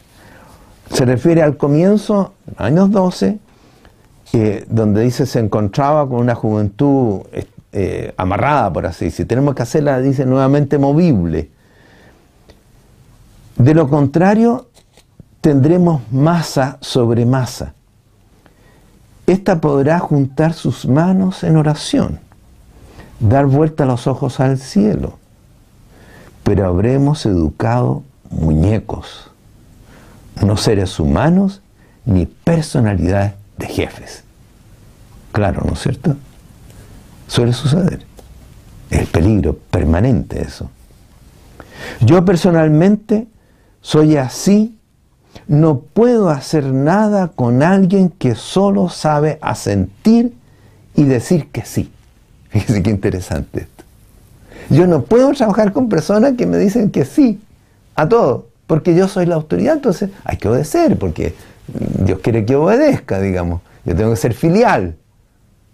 Se 0.91 1.05
refiere 1.05 1.43
al 1.43 1.57
comienzo, 1.57 2.35
años 2.57 2.91
12, 2.91 3.39
eh, 4.33 4.65
donde 4.69 5.03
dice 5.03 5.27
se 5.27 5.39
encontraba 5.39 6.09
con 6.09 6.19
una 6.21 6.35
juventud 6.35 7.21
eh, 7.73 8.13
amarrada, 8.17 8.73
por 8.73 8.87
así 8.87 9.07
decir. 9.07 9.29
Tenemos 9.29 9.55
que 9.55 9.63
hacerla, 9.63 10.01
dice, 10.01 10.27
nuevamente 10.27 10.79
movible. 10.79 11.51
De 13.57 13.75
lo 13.75 13.89
contrario, 13.89 14.69
tendremos 15.45 16.01
masa 16.11 16.79
sobre 16.81 17.27
masa. 17.27 17.75
Esta 19.27 19.61
podrá 19.61 19.99
juntar 19.99 20.55
sus 20.55 20.87
manos 20.87 21.45
en 21.45 21.59
oración 21.59 22.19
dar 23.21 23.45
vuelta 23.45 23.85
los 23.85 24.07
ojos 24.07 24.41
al 24.41 24.57
cielo, 24.57 25.19
pero 26.45 26.67
habremos 26.67 27.27
educado 27.27 28.05
muñecos, 28.31 29.31
no 30.43 30.57
seres 30.57 30.99
humanos 30.99 31.61
ni 32.07 32.25
personalidades 32.25 33.35
de 33.59 33.67
jefes. 33.67 34.25
Claro, 35.31 35.63
¿no 35.67 35.75
es 35.75 35.81
cierto? 35.81 36.17
Suele 37.29 37.53
suceder. 37.53 38.07
Es 38.89 39.07
peligro 39.09 39.59
permanente 39.71 40.41
eso. 40.41 40.71
Yo 42.01 42.25
personalmente 42.25 43.27
soy 43.83 44.17
así, 44.17 44.79
no 45.47 45.79
puedo 45.81 46.31
hacer 46.31 46.65
nada 46.65 47.29
con 47.29 47.63
alguien 47.63 48.11
que 48.11 48.35
solo 48.35 48.89
sabe 48.89 49.39
asentir 49.41 50.33
y 50.95 51.05
decir 51.05 51.49
que 51.51 51.65
sí. 51.65 51.91
Fíjense 52.51 52.83
qué 52.83 52.91
interesante 52.91 53.61
esto. 53.61 53.85
Yo 54.71 54.87
no 54.87 55.03
puedo 55.03 55.33
trabajar 55.33 55.73
con 55.73 55.89
personas 55.89 56.35
que 56.35 56.47
me 56.47 56.57
dicen 56.57 56.91
que 56.91 57.05
sí 57.05 57.41
a 57.95 58.09
todo, 58.09 58.49
porque 58.67 58.95
yo 58.95 59.09
soy 59.09 59.27
la 59.27 59.35
autoridad, 59.35 59.75
entonces 59.75 60.11
hay 60.25 60.39
que 60.39 60.49
obedecer, 60.49 60.99
porque 60.99 61.35
Dios 62.05 62.21
quiere 62.21 62.45
que 62.45 62.57
obedezca, 62.57 63.21
digamos. 63.21 63.61
Yo 63.85 63.95
tengo 63.95 64.11
que 64.11 64.17
ser 64.17 64.35
filial. 64.35 64.97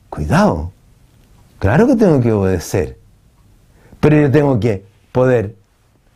Cuidado. 0.08 0.72
Claro 1.58 1.86
que 1.86 1.96
tengo 1.96 2.20
que 2.20 2.32
obedecer. 2.32 2.98
Pero 4.00 4.20
yo 4.20 4.30
tengo 4.30 4.58
que 4.58 4.84
poder 5.12 5.54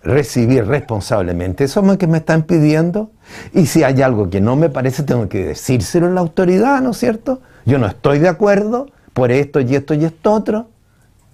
recibir 0.04 0.66
responsablemente 0.66 1.64
eso 1.64 1.82
que 1.98 2.06
me 2.06 2.18
están 2.18 2.42
pidiendo. 2.42 3.10
Y 3.52 3.66
si 3.66 3.82
hay 3.82 4.02
algo 4.02 4.30
que 4.30 4.40
no 4.40 4.54
me 4.54 4.68
parece, 4.68 5.02
tengo 5.02 5.28
que 5.28 5.44
decírselo 5.46 6.06
a 6.06 6.10
la 6.10 6.20
autoridad, 6.20 6.80
¿no 6.82 6.90
es 6.90 6.98
cierto? 6.98 7.40
Yo 7.64 7.78
no 7.78 7.86
estoy 7.86 8.18
de 8.18 8.28
acuerdo, 8.28 8.88
por 9.12 9.32
esto 9.32 9.60
y 9.60 9.74
esto 9.74 9.94
y 9.94 10.04
esto 10.04 10.32
otro. 10.32 10.68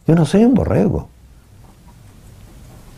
Yo 0.06 0.14
no 0.14 0.24
soy 0.24 0.44
un 0.44 0.54
borrego. 0.54 1.08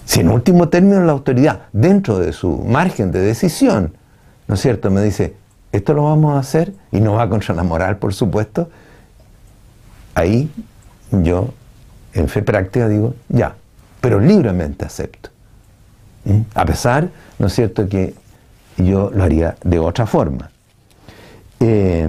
Si 0.05 0.21
en 0.21 0.29
último 0.29 0.69
término 0.69 1.03
la 1.05 1.13
autoridad, 1.13 1.63
dentro 1.73 2.19
de 2.19 2.33
su 2.33 2.59
margen 2.59 3.13
de 3.13 3.21
decisión, 3.21 3.95
¿no 4.47 4.57
es 4.57 4.61
cierto?, 4.61 4.91
me 4.91 5.01
dice, 5.01 5.37
esto 5.71 5.95
lo 5.95 6.05
vamos 6.05 6.35
a 6.35 6.41
hacer 6.41 6.75
y 6.91 7.01
no 7.01 7.15
va 7.15 7.29
contra 7.29 7.55
la 7.55 7.63
moral, 7.63 7.97
por 7.97 8.13
supuesto, 8.13 8.69
ahí 10.15 10.51
yo, 11.11 11.55
en 12.13 12.29
fe 12.29 12.43
práctica, 12.43 12.89
digo, 12.89 13.15
ya, 13.29 13.55
pero 14.01 14.21
libremente 14.21 14.85
acepto. 14.85 15.31
¿Mm? 16.25 16.41
A 16.55 16.65
pesar, 16.65 17.09
¿no 17.39 17.47
es 17.47 17.55
cierto?, 17.55 17.89
que 17.89 18.15
yo 18.77 19.11
lo 19.11 19.25
haría 19.25 19.57
de 19.63 19.79
otra 19.79 20.07
forma. 20.07 20.51
Eh, 21.61 22.09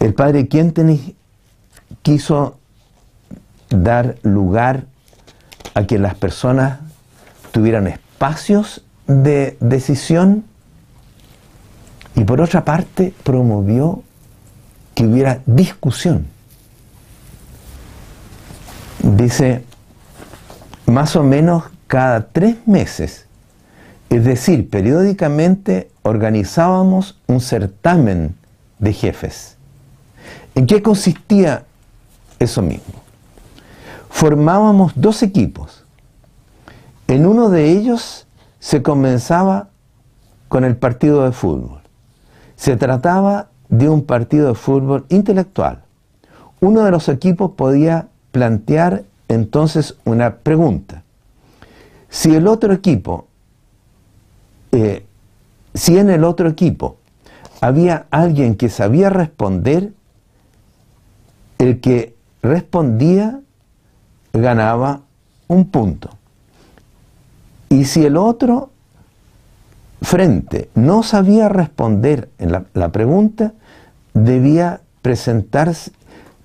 el 0.00 0.14
padre 0.14 0.48
Quentenich 0.48 1.14
quiso 2.02 2.58
dar 3.68 4.16
lugar 4.22 4.84
a 5.74 5.86
que 5.86 5.98
las 5.98 6.14
personas 6.14 6.78
tuvieran 7.50 7.86
espacios 7.86 8.82
de 9.06 9.56
decisión 9.60 10.44
y 12.14 12.24
por 12.24 12.40
otra 12.40 12.64
parte 12.64 13.12
promovió 13.22 14.02
que 14.94 15.06
hubiera 15.06 15.40
discusión. 15.46 16.26
Dice, 19.02 19.64
más 20.86 21.14
o 21.16 21.22
menos 21.22 21.64
cada 21.88 22.28
tres 22.28 22.56
meses, 22.66 23.26
es 24.08 24.24
decir, 24.24 24.70
periódicamente 24.70 25.90
organizábamos 26.02 27.18
un 27.26 27.40
certamen 27.40 28.36
de 28.78 28.92
jefes 28.92 29.58
¿En 30.58 30.66
qué 30.66 30.82
consistía 30.82 31.62
eso 32.40 32.62
mismo? 32.62 32.94
Formábamos 34.10 34.90
dos 34.96 35.22
equipos. 35.22 35.84
En 37.06 37.26
uno 37.26 37.48
de 37.48 37.70
ellos 37.70 38.26
se 38.58 38.82
comenzaba 38.82 39.68
con 40.48 40.64
el 40.64 40.76
partido 40.76 41.24
de 41.24 41.30
fútbol. 41.30 41.80
Se 42.56 42.76
trataba 42.76 43.50
de 43.68 43.88
un 43.88 44.02
partido 44.04 44.48
de 44.48 44.54
fútbol 44.56 45.06
intelectual. 45.10 45.84
Uno 46.58 46.82
de 46.82 46.90
los 46.90 47.08
equipos 47.08 47.52
podía 47.52 48.08
plantear 48.32 49.04
entonces 49.28 49.94
una 50.04 50.38
pregunta. 50.38 51.04
Si 52.08 52.34
el 52.34 52.46
otro 52.46 52.72
equipo 52.72 53.28
eh, 54.72 55.06
si 55.74 55.98
en 55.98 56.10
el 56.10 56.24
otro 56.24 56.48
equipo 56.48 56.96
había 57.60 58.06
alguien 58.10 58.56
que 58.56 58.68
sabía 58.68 59.10
responder, 59.10 59.92
el 61.58 61.80
que 61.80 62.14
respondía 62.42 63.40
ganaba 64.32 65.02
un 65.48 65.66
punto. 65.70 66.10
Y 67.68 67.84
si 67.84 68.04
el 68.04 68.16
otro 68.16 68.70
frente 70.02 70.70
no 70.74 71.02
sabía 71.02 71.48
responder 71.48 72.28
en 72.38 72.52
la, 72.52 72.88
pregunta, 72.90 73.52
debía 74.14 74.80
presentarse, 75.02 75.92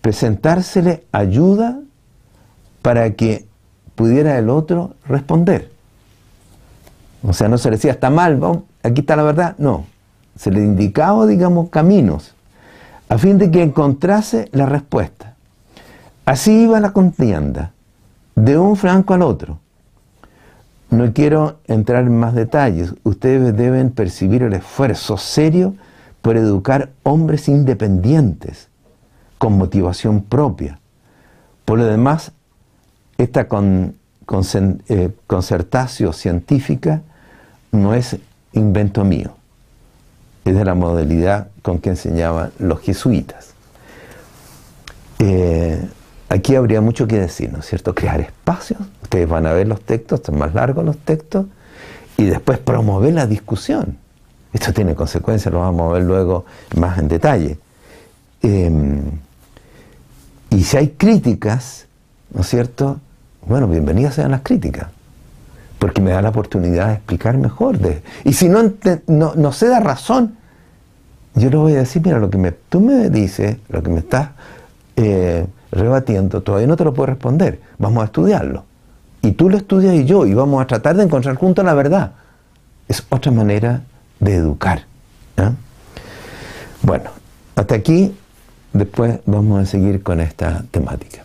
presentársele 0.01 1.05
ayuda 1.11 1.79
para 2.81 3.13
que 3.13 3.47
pudiera 3.95 4.37
el 4.37 4.49
otro 4.49 4.93
responder. 5.07 5.71
O 7.23 7.33
sea, 7.33 7.47
no 7.47 7.57
se 7.57 7.69
le 7.69 7.77
decía, 7.77 7.91
está 7.91 8.09
mal, 8.09 8.39
aquí 8.83 9.01
está 9.01 9.15
la 9.15 9.23
verdad. 9.23 9.55
No, 9.57 9.85
se 10.37 10.51
le 10.51 10.59
indicaba, 10.59 11.25
digamos, 11.25 11.69
caminos, 11.69 12.33
a 13.09 13.17
fin 13.17 13.37
de 13.37 13.49
que 13.49 13.61
encontrase 13.61 14.49
la 14.51 14.65
respuesta. 14.65 15.35
Así 16.25 16.63
iba 16.63 16.79
la 16.79 16.91
contienda, 16.91 17.71
de 18.35 18.57
un 18.57 18.75
franco 18.75 19.13
al 19.13 19.21
otro. 19.21 19.59
No 20.89 21.11
quiero 21.11 21.57
entrar 21.67 22.03
en 22.03 22.17
más 22.17 22.35
detalles. 22.35 22.93
Ustedes 23.03 23.55
deben 23.57 23.89
percibir 23.89 24.43
el 24.43 24.53
esfuerzo 24.53 25.17
serio 25.17 25.75
por 26.21 26.37
educar 26.37 26.91
hombres 27.03 27.49
independientes, 27.49 28.69
con 29.37 29.57
motivación 29.57 30.21
propia. 30.21 30.79
Por 31.65 31.79
lo 31.79 31.85
demás, 31.85 32.31
esta 33.17 33.47
eh, 34.89 35.09
concertación 35.27 36.13
científica 36.13 37.01
no 37.71 37.93
es 37.93 38.17
invento 38.53 39.03
mío, 39.03 39.35
es 40.45 40.55
de 40.55 40.65
la 40.65 40.75
modalidad 40.75 41.47
con 41.61 41.79
que 41.79 41.89
enseñaban 41.89 42.51
los 42.59 42.81
jesuitas. 42.81 43.53
Eh, 45.19 45.81
aquí 46.29 46.55
habría 46.55 46.81
mucho 46.81 47.07
que 47.07 47.19
decir, 47.19 47.51
¿no 47.51 47.59
es 47.59 47.65
cierto? 47.65 47.95
Crear 47.95 48.19
espacios, 48.19 48.79
ustedes 49.01 49.27
van 49.27 49.45
a 49.45 49.53
ver 49.53 49.67
los 49.67 49.81
textos, 49.81 50.21
son 50.25 50.37
más 50.37 50.53
largos 50.53 50.83
los 50.83 50.97
textos, 50.97 51.45
y 52.17 52.25
después 52.25 52.59
promover 52.59 53.13
la 53.13 53.25
discusión. 53.25 53.97
Esto 54.53 54.71
tiene 54.71 54.93
consecuencias, 54.93 55.51
lo 55.51 55.61
vamos 55.61 55.89
a 55.89 55.93
ver 55.95 56.03
luego 56.03 56.45
más 56.77 56.99
en 56.99 57.07
detalle. 57.07 57.57
Em, 58.41 59.01
y 60.51 60.63
si 60.63 60.77
hay 60.77 60.89
críticas, 60.89 61.87
¿no 62.31 62.41
es 62.41 62.47
cierto? 62.47 62.99
Bueno, 63.45 63.67
bienvenidas 63.67 64.15
sean 64.15 64.31
las 64.31 64.41
críticas 64.41 64.87
porque 65.83 65.99
me 65.99 66.11
da 66.11 66.21
la 66.21 66.29
oportunidad 66.29 66.87
de 66.87 66.93
explicar 66.93 67.37
mejor. 67.37 67.77
De, 67.77 68.03
y 68.23 68.31
si 68.31 68.47
no, 68.47 68.71
no, 69.07 69.33
no 69.35 69.51
da 69.51 69.81
razón, 69.81 70.37
yo 71.35 71.49
le 71.49 71.57
voy 71.57 71.73
a 71.73 71.79
decir, 71.79 72.01
mira, 72.05 72.19
lo 72.19 72.29
que 72.29 72.37
me, 72.37 72.53
tú 72.53 72.79
me 72.79 73.09
dices, 73.09 73.57
lo 73.67 73.83
que 73.83 73.89
me 73.89 73.99
estás 73.99 74.29
eh, 74.95 75.45
rebatiendo, 75.71 76.41
todavía 76.41 76.67
no 76.67 76.77
te 76.77 76.85
lo 76.85 76.93
puedo 76.93 77.07
responder. 77.07 77.59
Vamos 77.79 78.01
a 78.01 78.05
estudiarlo. 78.05 78.63
Y 79.21 79.33
tú 79.33 79.49
lo 79.49 79.57
estudias 79.57 79.93
y 79.95 80.05
yo, 80.05 80.25
y 80.25 80.33
vamos 80.33 80.61
a 80.61 80.67
tratar 80.67 80.95
de 80.95 81.03
encontrar 81.03 81.35
juntos 81.35 81.65
la 81.65 81.73
verdad. 81.73 82.13
Es 82.87 83.05
otra 83.09 83.33
manera 83.33 83.81
de 84.21 84.35
educar. 84.35 84.85
Bueno, 86.81 87.09
hasta 87.57 87.75
aquí, 87.75 88.15
después 88.71 89.19
vamos 89.25 89.61
a 89.61 89.65
seguir 89.65 90.01
con 90.01 90.21
esta 90.21 90.63
temática. 90.71 91.23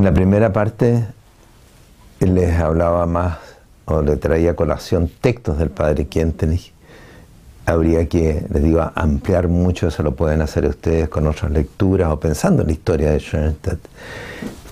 En 0.00 0.06
la 0.06 0.14
primera 0.14 0.50
parte 0.50 1.04
les 2.20 2.58
hablaba 2.58 3.04
más 3.04 3.36
o 3.84 4.00
le 4.00 4.16
traía 4.16 4.56
colación 4.56 5.10
textos 5.20 5.58
del 5.58 5.68
padre 5.68 6.06
Kientenich 6.06 6.72
habría 7.66 8.08
que, 8.08 8.46
les 8.50 8.62
digo, 8.62 8.90
ampliar 8.94 9.48
mucho, 9.48 9.88
eso 9.88 10.02
lo 10.02 10.14
pueden 10.16 10.40
hacer 10.40 10.64
ustedes 10.64 11.10
con 11.10 11.26
otras 11.26 11.50
lecturas 11.50 12.10
o 12.10 12.18
pensando 12.18 12.62
en 12.62 12.68
la 12.68 12.72
historia 12.72 13.10
de 13.10 13.18
Schoenstatt. 13.20 13.78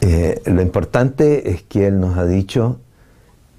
Eh, 0.01 0.41
lo 0.47 0.62
importante 0.62 1.51
es 1.51 1.62
que 1.62 1.89
él 1.89 2.01
nos 2.01 2.17
ha 2.17 2.25
dicho, 2.25 2.78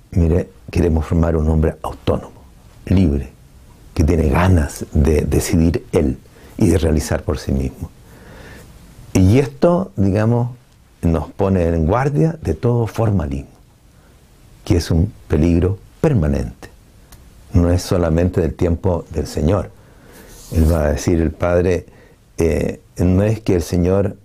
mire, 0.09 0.49
queremos 0.71 1.05
formar 1.05 1.37
un 1.37 1.47
hombre 1.49 1.75
autónomo, 1.83 2.41
libre, 2.87 3.29
que 3.93 4.03
tiene 4.03 4.27
ganas 4.29 4.87
de 4.91 5.21
decidir 5.21 5.85
él 5.91 6.17
y 6.57 6.69
de 6.69 6.79
realizar 6.79 7.21
por 7.21 7.37
sí 7.37 7.51
mismo. 7.51 7.91
Y 9.13 9.37
esto, 9.37 9.91
digamos, 9.95 10.57
nos 11.01 11.31
pone 11.31 11.67
en 11.67 11.85
guardia 11.85 12.37
de 12.41 12.53
todo 12.53 12.87
formalismo, 12.87 13.49
que 14.65 14.77
es 14.77 14.91
un 14.91 15.11
peligro 15.27 15.77
permanente 16.01 16.69
no 17.53 17.71
es 17.71 17.81
solamente 17.81 18.41
del 18.41 18.53
tiempo 18.53 19.05
del 19.11 19.27
Señor. 19.27 19.71
Él 20.51 20.71
va 20.71 20.85
a 20.85 20.89
decir, 20.91 21.19
el 21.19 21.31
Padre, 21.31 21.85
eh, 22.37 22.79
no 22.97 23.23
es 23.23 23.41
que 23.41 23.55
el 23.55 23.61
Señor 23.61 24.17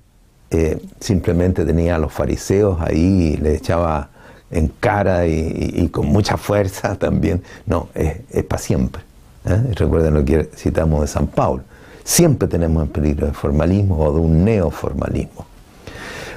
eh, 0.51 0.81
simplemente 1.01 1.65
tenía 1.65 1.97
a 1.97 1.99
los 1.99 2.13
fariseos 2.13 2.81
ahí 2.81 3.35
y 3.35 3.37
le 3.37 3.55
echaba 3.55 4.11
en 4.51 4.69
cara 4.69 5.27
y, 5.27 5.89
con 5.89 6.07
mucha 6.07 6.37
fuerza 6.37 6.97
también. 6.99 7.43
No, 7.67 7.89
es, 7.95 8.45
para 8.45 8.63
siempre. 8.63 9.03
¿eh? 9.47 9.73
Recuerden 9.75 10.15
lo 10.15 10.25
que 10.25 10.45
citamos 10.55 11.01
de 11.03 11.07
San 11.09 11.27
Pablo. 11.27 11.65
Siempre 12.05 12.49
tenemos 12.49 12.83
el 12.83 12.91
peligro 12.91 13.27
de 13.27 13.33
formalismo 13.33 13.99
o 13.99 14.13
de 14.13 14.21
un 14.21 14.45
neoformalismo. 14.45 15.47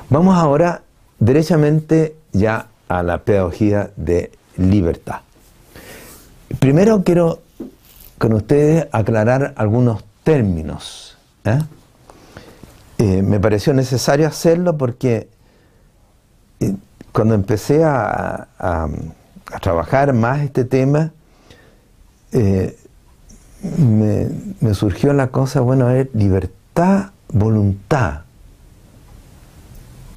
Vamos 0.09 0.37
ahora 0.37 0.83
derechamente 1.19 2.15
ya 2.31 2.67
a 2.87 3.03
la 3.03 3.17
pedagogía 3.19 3.91
de 3.97 4.31
libertad. 4.55 5.19
Primero 6.59 7.03
quiero 7.03 7.41
con 8.17 8.31
ustedes 8.31 8.87
aclarar 8.93 9.53
algunos 9.57 10.05
términos. 10.23 11.17
¿eh? 11.43 11.59
Eh, 12.99 13.21
me 13.21 13.41
pareció 13.41 13.73
necesario 13.73 14.27
hacerlo 14.27 14.77
porque 14.77 15.27
eh, 16.61 16.73
cuando 17.11 17.35
empecé 17.35 17.83
a, 17.83 18.47
trabajar 19.61 20.13
más 20.13 20.41
este 20.41 20.65
tema, 20.65 21.11
me, 22.31 22.73
me, 24.59 24.73
surgió 24.73 25.13
la 25.13 25.27
cosa, 25.27 25.61
bueno, 25.61 25.87
a 25.87 25.93
libertad, 26.13 27.11
voluntad. 27.29 28.26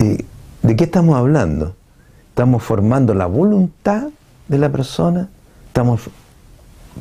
¿De 0.01 0.77
qué 0.77 0.85
estamos 0.85 1.17
hablando? 1.17 1.77
Estamos 2.31 2.63
formando 2.63 3.13
la 3.13 3.27
voluntad 3.27 4.09
de 4.49 4.59
la 4.59 4.71
persona, 4.71 5.29
estamos 5.67 6.01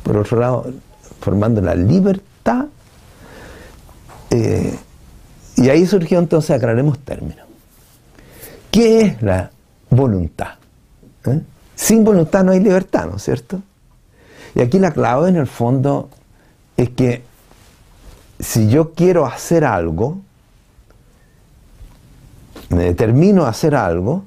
por 0.02 0.18
otro 0.18 0.38
lado, 0.38 0.66
formando 1.20 1.62
la 1.62 1.74
libertad. 1.74 2.66
Eh, 4.30 4.78
y 5.56 5.68
ahí 5.70 5.86
surgió 5.86 6.18
entonces, 6.18 6.50
aclaremos 6.50 6.98
términos. 6.98 7.46
¿Qué 8.70 9.00
es 9.00 9.22
la 9.22 9.50
voluntad? 9.88 10.54
¿Eh? 11.24 11.40
Sin 11.74 12.04
voluntad 12.04 12.44
no 12.44 12.52
hay 12.52 12.60
libertad, 12.60 13.06
¿no 13.06 13.16
es 13.16 13.22
cierto? 13.22 13.62
Y 14.54 14.60
aquí 14.60 14.78
la 14.78 14.92
clave 14.92 15.30
en 15.30 15.36
el 15.36 15.46
fondo 15.46 16.10
es 16.76 16.90
que 16.90 17.22
si 18.38 18.68
yo 18.68 18.92
quiero 18.92 19.26
hacer 19.26 19.64
algo, 19.64 20.18
me 22.70 22.84
determino 22.84 23.44
a 23.44 23.50
hacer 23.50 23.74
algo, 23.74 24.24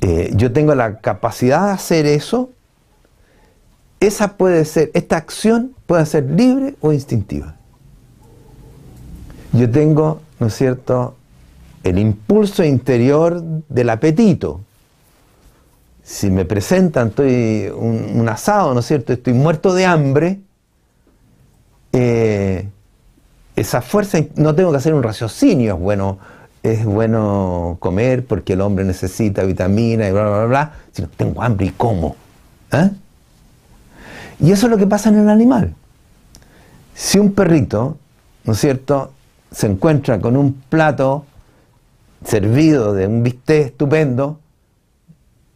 eh, 0.00 0.32
yo 0.34 0.52
tengo 0.52 0.74
la 0.74 1.00
capacidad 1.00 1.66
de 1.66 1.72
hacer 1.72 2.06
eso 2.06 2.50
esa 4.02 4.36
puede 4.36 4.64
ser, 4.64 4.90
esta 4.94 5.16
acción 5.16 5.76
puede 5.86 6.04
ser 6.06 6.24
libre 6.24 6.74
o 6.80 6.92
instintiva. 6.92 7.54
Yo 9.52 9.70
tengo, 9.70 10.20
¿no 10.40 10.48
es 10.48 10.54
cierto?, 10.54 11.14
el 11.84 11.98
impulso 11.98 12.64
interior 12.64 13.40
del 13.68 13.90
apetito. 13.90 14.60
Si 16.02 16.30
me 16.30 16.44
presentan, 16.44 17.08
estoy 17.08 17.70
un, 17.74 18.28
asado, 18.28 18.74
¿no 18.74 18.80
es 18.80 18.86
cierto?, 18.86 19.12
estoy 19.12 19.34
muerto 19.34 19.72
de 19.72 19.86
hambre, 19.86 20.40
eh, 21.92 22.68
esa 23.54 23.82
fuerza, 23.82 24.18
no 24.34 24.54
tengo 24.54 24.72
que 24.72 24.78
hacer 24.78 24.94
un 24.94 25.02
raciocinio, 25.04 25.74
es 25.74 25.80
bueno, 25.80 26.18
es 26.62 26.84
bueno 26.84 27.76
comer 27.80 28.24
porque 28.24 28.52
el 28.52 28.60
hombre 28.60 28.84
necesita 28.84 29.42
vitamina 29.42 30.08
y 30.08 30.12
bla, 30.12 30.22
bla, 30.22 30.30
bla, 30.38 30.46
bla, 30.46 30.72
sino 30.92 31.08
tengo 31.08 31.42
hambre 31.42 31.66
y 31.66 31.70
como. 31.70 32.16
¿Eh? 32.70 32.90
Y 34.40 34.52
eso 34.52 34.66
es 34.66 34.70
lo 34.70 34.78
que 34.78 34.86
pasa 34.86 35.08
en 35.08 35.18
el 35.18 35.28
animal. 35.28 35.74
Si 36.94 37.18
un 37.18 37.32
perrito, 37.32 37.96
¿no 38.44 38.52
es 38.52 38.58
cierto?, 38.58 39.12
se 39.50 39.66
encuentra 39.66 40.20
con 40.20 40.36
un 40.36 40.54
plato 40.68 41.26
servido 42.24 42.94
de 42.94 43.06
un 43.06 43.22
bistec 43.22 43.66
estupendo, 43.66 44.40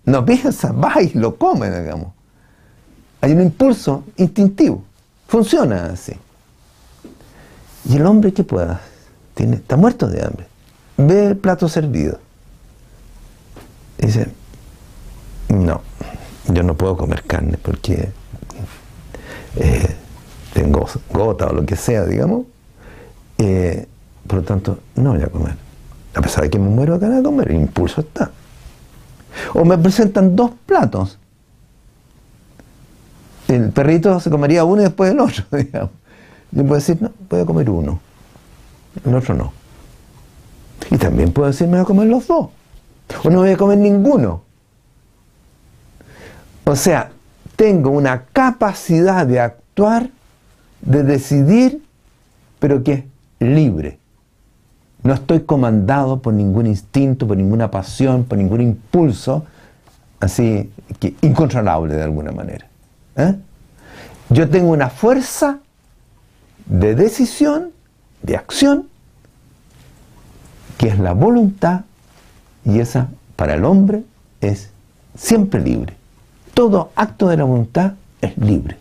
no 0.04 0.24
piensa, 0.24 0.72
va 0.72 1.02
y 1.02 1.12
lo 1.14 1.36
come, 1.36 1.70
digamos. 1.70 2.12
Hay 3.20 3.32
un 3.32 3.42
impulso 3.42 4.04
instintivo, 4.16 4.84
funciona 5.26 5.86
así. 5.86 6.12
Y 7.88 7.96
el 7.96 8.06
hombre, 8.06 8.32
¿qué 8.32 8.44
pueda? 8.44 8.80
Tiene, 9.34 9.56
está 9.56 9.76
muerto 9.76 10.08
de 10.08 10.24
hambre. 10.24 10.46
Ve 10.96 11.26
el 11.26 11.36
plato 11.36 11.68
servido. 11.68 12.18
Dice, 13.98 14.28
no, 15.48 15.82
yo 16.48 16.62
no 16.62 16.74
puedo 16.74 16.96
comer 16.96 17.22
carne 17.24 17.58
porque 17.60 18.10
eh, 19.56 19.96
tengo 20.52 20.86
gota 21.10 21.46
o 21.46 21.52
lo 21.52 21.66
que 21.66 21.76
sea, 21.76 22.04
digamos. 22.04 22.46
Eh, 23.38 23.86
por 24.26 24.38
lo 24.38 24.44
tanto, 24.44 24.78
no 24.96 25.12
voy 25.12 25.22
a 25.22 25.28
comer. 25.28 25.56
A 26.14 26.20
pesar 26.20 26.44
de 26.44 26.50
que 26.50 26.58
me 26.58 26.68
muero 26.68 26.98
ganas 26.98 27.18
de 27.18 27.22
comer, 27.22 27.50
el 27.50 27.56
impulso 27.56 28.00
está. 28.00 28.30
O 29.54 29.64
me 29.64 29.76
presentan 29.76 30.34
dos 30.34 30.52
platos. 30.64 31.18
El 33.48 33.70
perrito 33.70 34.18
se 34.18 34.30
comería 34.30 34.64
uno 34.64 34.80
y 34.80 34.84
después 34.84 35.12
el 35.12 35.20
otro, 35.20 35.44
digamos. 35.56 35.90
Yo 36.50 36.62
puedo 36.62 36.76
decir, 36.76 36.98
no, 37.00 37.12
voy 37.28 37.40
a 37.40 37.44
comer 37.44 37.68
uno. 37.68 38.00
El 39.04 39.14
otro 39.14 39.34
no. 39.34 39.52
Y 40.90 40.98
también 40.98 41.32
puedo 41.32 41.48
decir, 41.48 41.66
me 41.66 41.74
voy 41.74 41.82
a 41.82 41.84
comer 41.84 42.08
los 42.08 42.26
dos. 42.26 42.48
O 43.24 43.30
no 43.30 43.40
voy 43.40 43.50
a 43.50 43.56
comer 43.56 43.78
ninguno. 43.78 44.42
O 46.64 46.76
sea, 46.76 47.10
tengo 47.56 47.90
una 47.90 48.24
capacidad 48.32 49.26
de 49.26 49.40
actuar, 49.40 50.10
de 50.82 51.02
decidir, 51.02 51.82
pero 52.58 52.82
que 52.82 52.92
es 52.92 53.04
libre. 53.38 53.98
No 55.02 55.14
estoy 55.14 55.40
comandado 55.40 56.20
por 56.20 56.34
ningún 56.34 56.66
instinto, 56.66 57.26
por 57.26 57.36
ninguna 57.36 57.70
pasión, 57.70 58.24
por 58.24 58.38
ningún 58.38 58.60
impulso, 58.60 59.44
así 60.18 60.72
que 60.98 61.14
incontrolable 61.22 61.94
de 61.94 62.02
alguna 62.02 62.32
manera. 62.32 62.66
¿eh? 63.14 63.36
Yo 64.30 64.48
tengo 64.50 64.70
una 64.70 64.90
fuerza 64.90 65.60
de 66.66 66.96
decisión, 66.96 67.70
de 68.22 68.36
acción, 68.36 68.88
que 70.76 70.88
es 70.88 70.98
la 70.98 71.12
voluntad, 71.12 71.82
y 72.64 72.80
esa 72.80 73.08
para 73.36 73.54
el 73.54 73.64
hombre 73.64 74.02
es 74.40 74.70
siempre 75.16 75.60
libre. 75.60 75.94
Todo 76.54 76.90
acto 76.96 77.28
de 77.28 77.36
la 77.36 77.44
voluntad 77.44 77.92
es 78.20 78.36
libre. 78.38 78.76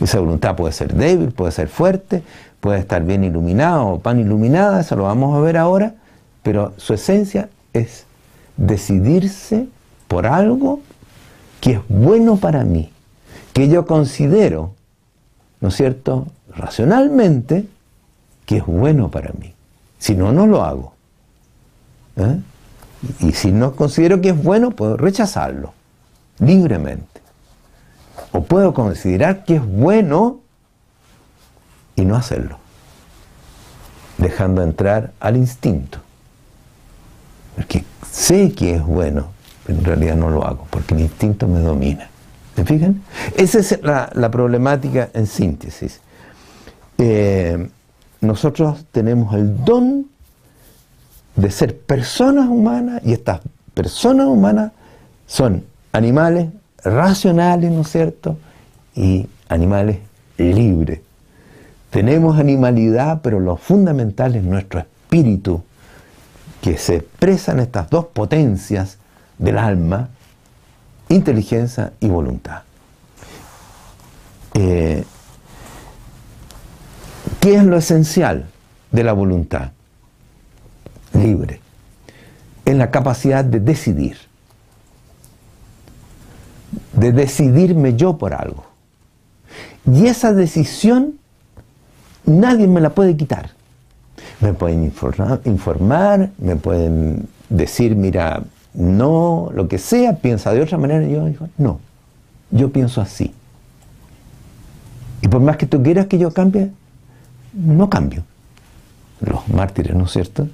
Esa 0.00 0.18
voluntad 0.20 0.56
puede 0.56 0.72
ser 0.72 0.94
débil, 0.94 1.30
puede 1.30 1.52
ser 1.52 1.68
fuerte, 1.68 2.22
puede 2.60 2.78
estar 2.78 3.04
bien 3.04 3.24
iluminada 3.24 3.82
o 3.82 4.00
pan 4.00 4.18
iluminada, 4.18 4.80
eso 4.80 4.96
lo 4.96 5.04
vamos 5.04 5.36
a 5.36 5.40
ver 5.40 5.56
ahora, 5.56 5.94
pero 6.42 6.72
su 6.76 6.94
esencia 6.94 7.48
es 7.72 8.04
decidirse 8.56 9.68
por 10.08 10.26
algo 10.26 10.80
que 11.60 11.74
es 11.74 11.80
bueno 11.88 12.36
para 12.36 12.64
mí, 12.64 12.90
que 13.52 13.68
yo 13.68 13.86
considero, 13.86 14.74
¿no 15.60 15.68
es 15.68 15.76
cierto?, 15.76 16.26
racionalmente, 16.54 17.66
que 18.44 18.58
es 18.58 18.66
bueno 18.66 19.10
para 19.10 19.32
mí. 19.32 19.54
Si 20.02 20.16
no, 20.16 20.32
no 20.32 20.48
lo 20.48 20.64
hago. 20.64 20.94
¿eh? 22.16 22.40
Y 23.20 23.32
si 23.34 23.52
no 23.52 23.76
considero 23.76 24.20
que 24.20 24.30
es 24.30 24.42
bueno, 24.42 24.72
puedo 24.72 24.96
rechazarlo 24.96 25.74
libremente. 26.40 27.20
O 28.32 28.42
puedo 28.42 28.74
considerar 28.74 29.44
que 29.44 29.56
es 29.56 29.64
bueno 29.64 30.40
y 31.94 32.04
no 32.04 32.16
hacerlo, 32.16 32.58
dejando 34.18 34.64
entrar 34.64 35.12
al 35.20 35.36
instinto. 35.36 35.98
Porque 37.54 37.84
sé 38.10 38.50
que 38.54 38.74
es 38.74 38.82
bueno, 38.82 39.28
pero 39.64 39.78
en 39.78 39.84
realidad 39.84 40.16
no 40.16 40.30
lo 40.30 40.44
hago, 40.44 40.66
porque 40.68 40.94
el 40.94 41.00
instinto 41.02 41.46
me 41.46 41.60
domina. 41.60 42.10
¿Me 42.56 42.64
fijan? 42.64 43.04
Esa 43.36 43.60
es 43.60 43.78
la, 43.80 44.30
problemática 44.32 45.10
en 45.14 45.28
síntesis. 45.28 46.00
Eh, 46.98 47.68
nosotros 48.22 48.86
tenemos 48.92 49.34
el 49.34 49.64
don 49.64 50.06
de 51.36 51.50
ser 51.50 51.78
personas 51.78 52.48
humanas 52.48 53.02
y 53.04 53.12
estas 53.12 53.40
personas 53.74 54.28
humanas 54.28 54.72
son 55.26 55.64
animales 55.92 56.48
racionales, 56.84 57.70
¿no 57.70 57.82
es 57.82 57.88
cierto? 57.88 58.38
Y 58.94 59.28
animales 59.48 59.98
libres. 60.38 61.00
Tenemos 61.90 62.38
animalidad, 62.38 63.20
pero 63.22 63.40
lo 63.40 63.56
fundamental 63.56 64.36
es 64.36 64.44
nuestro 64.44 64.80
espíritu, 64.80 65.62
que 66.60 66.78
se 66.78 66.96
expresa 66.96 67.52
en 67.52 67.60
estas 67.60 67.90
dos 67.90 68.06
potencias 68.06 68.98
del 69.36 69.58
alma, 69.58 70.10
inteligencia 71.08 71.92
y 71.98 72.08
voluntad. 72.08 72.62
Eh, 74.54 75.04
¿Qué 77.42 77.56
es 77.56 77.64
lo 77.64 77.76
esencial 77.76 78.46
de 78.92 79.02
la 79.02 79.12
voluntad? 79.12 79.72
Libre. 81.12 81.58
Es 82.64 82.76
la 82.76 82.92
capacidad 82.92 83.44
de 83.44 83.58
decidir. 83.58 84.16
De 86.92 87.10
decidirme 87.10 87.96
yo 87.96 88.16
por 88.16 88.32
algo. 88.32 88.64
Y 89.92 90.06
esa 90.06 90.32
decisión 90.32 91.14
nadie 92.24 92.68
me 92.68 92.80
la 92.80 92.90
puede 92.90 93.16
quitar. 93.16 93.50
Me 94.40 94.52
pueden 94.54 94.84
informar, 94.84 96.30
me 96.38 96.54
pueden 96.54 97.26
decir, 97.48 97.96
mira, 97.96 98.44
no, 98.72 99.50
lo 99.52 99.66
que 99.66 99.78
sea, 99.78 100.14
piensa 100.14 100.52
de 100.52 100.62
otra 100.62 100.78
manera. 100.78 101.04
Yo 101.08 101.26
digo, 101.26 101.48
no, 101.58 101.80
yo 102.52 102.70
pienso 102.70 103.00
así. 103.00 103.34
Y 105.22 105.26
por 105.26 105.40
más 105.40 105.56
que 105.56 105.66
tú 105.66 105.82
quieras 105.82 106.06
que 106.06 106.18
yo 106.18 106.32
cambie, 106.32 106.70
no 107.52 107.88
cambio. 107.90 108.24
Los 109.20 109.48
mártires, 109.48 109.94
¿no 109.94 110.04
es 110.04 110.12
cierto? 110.12 110.48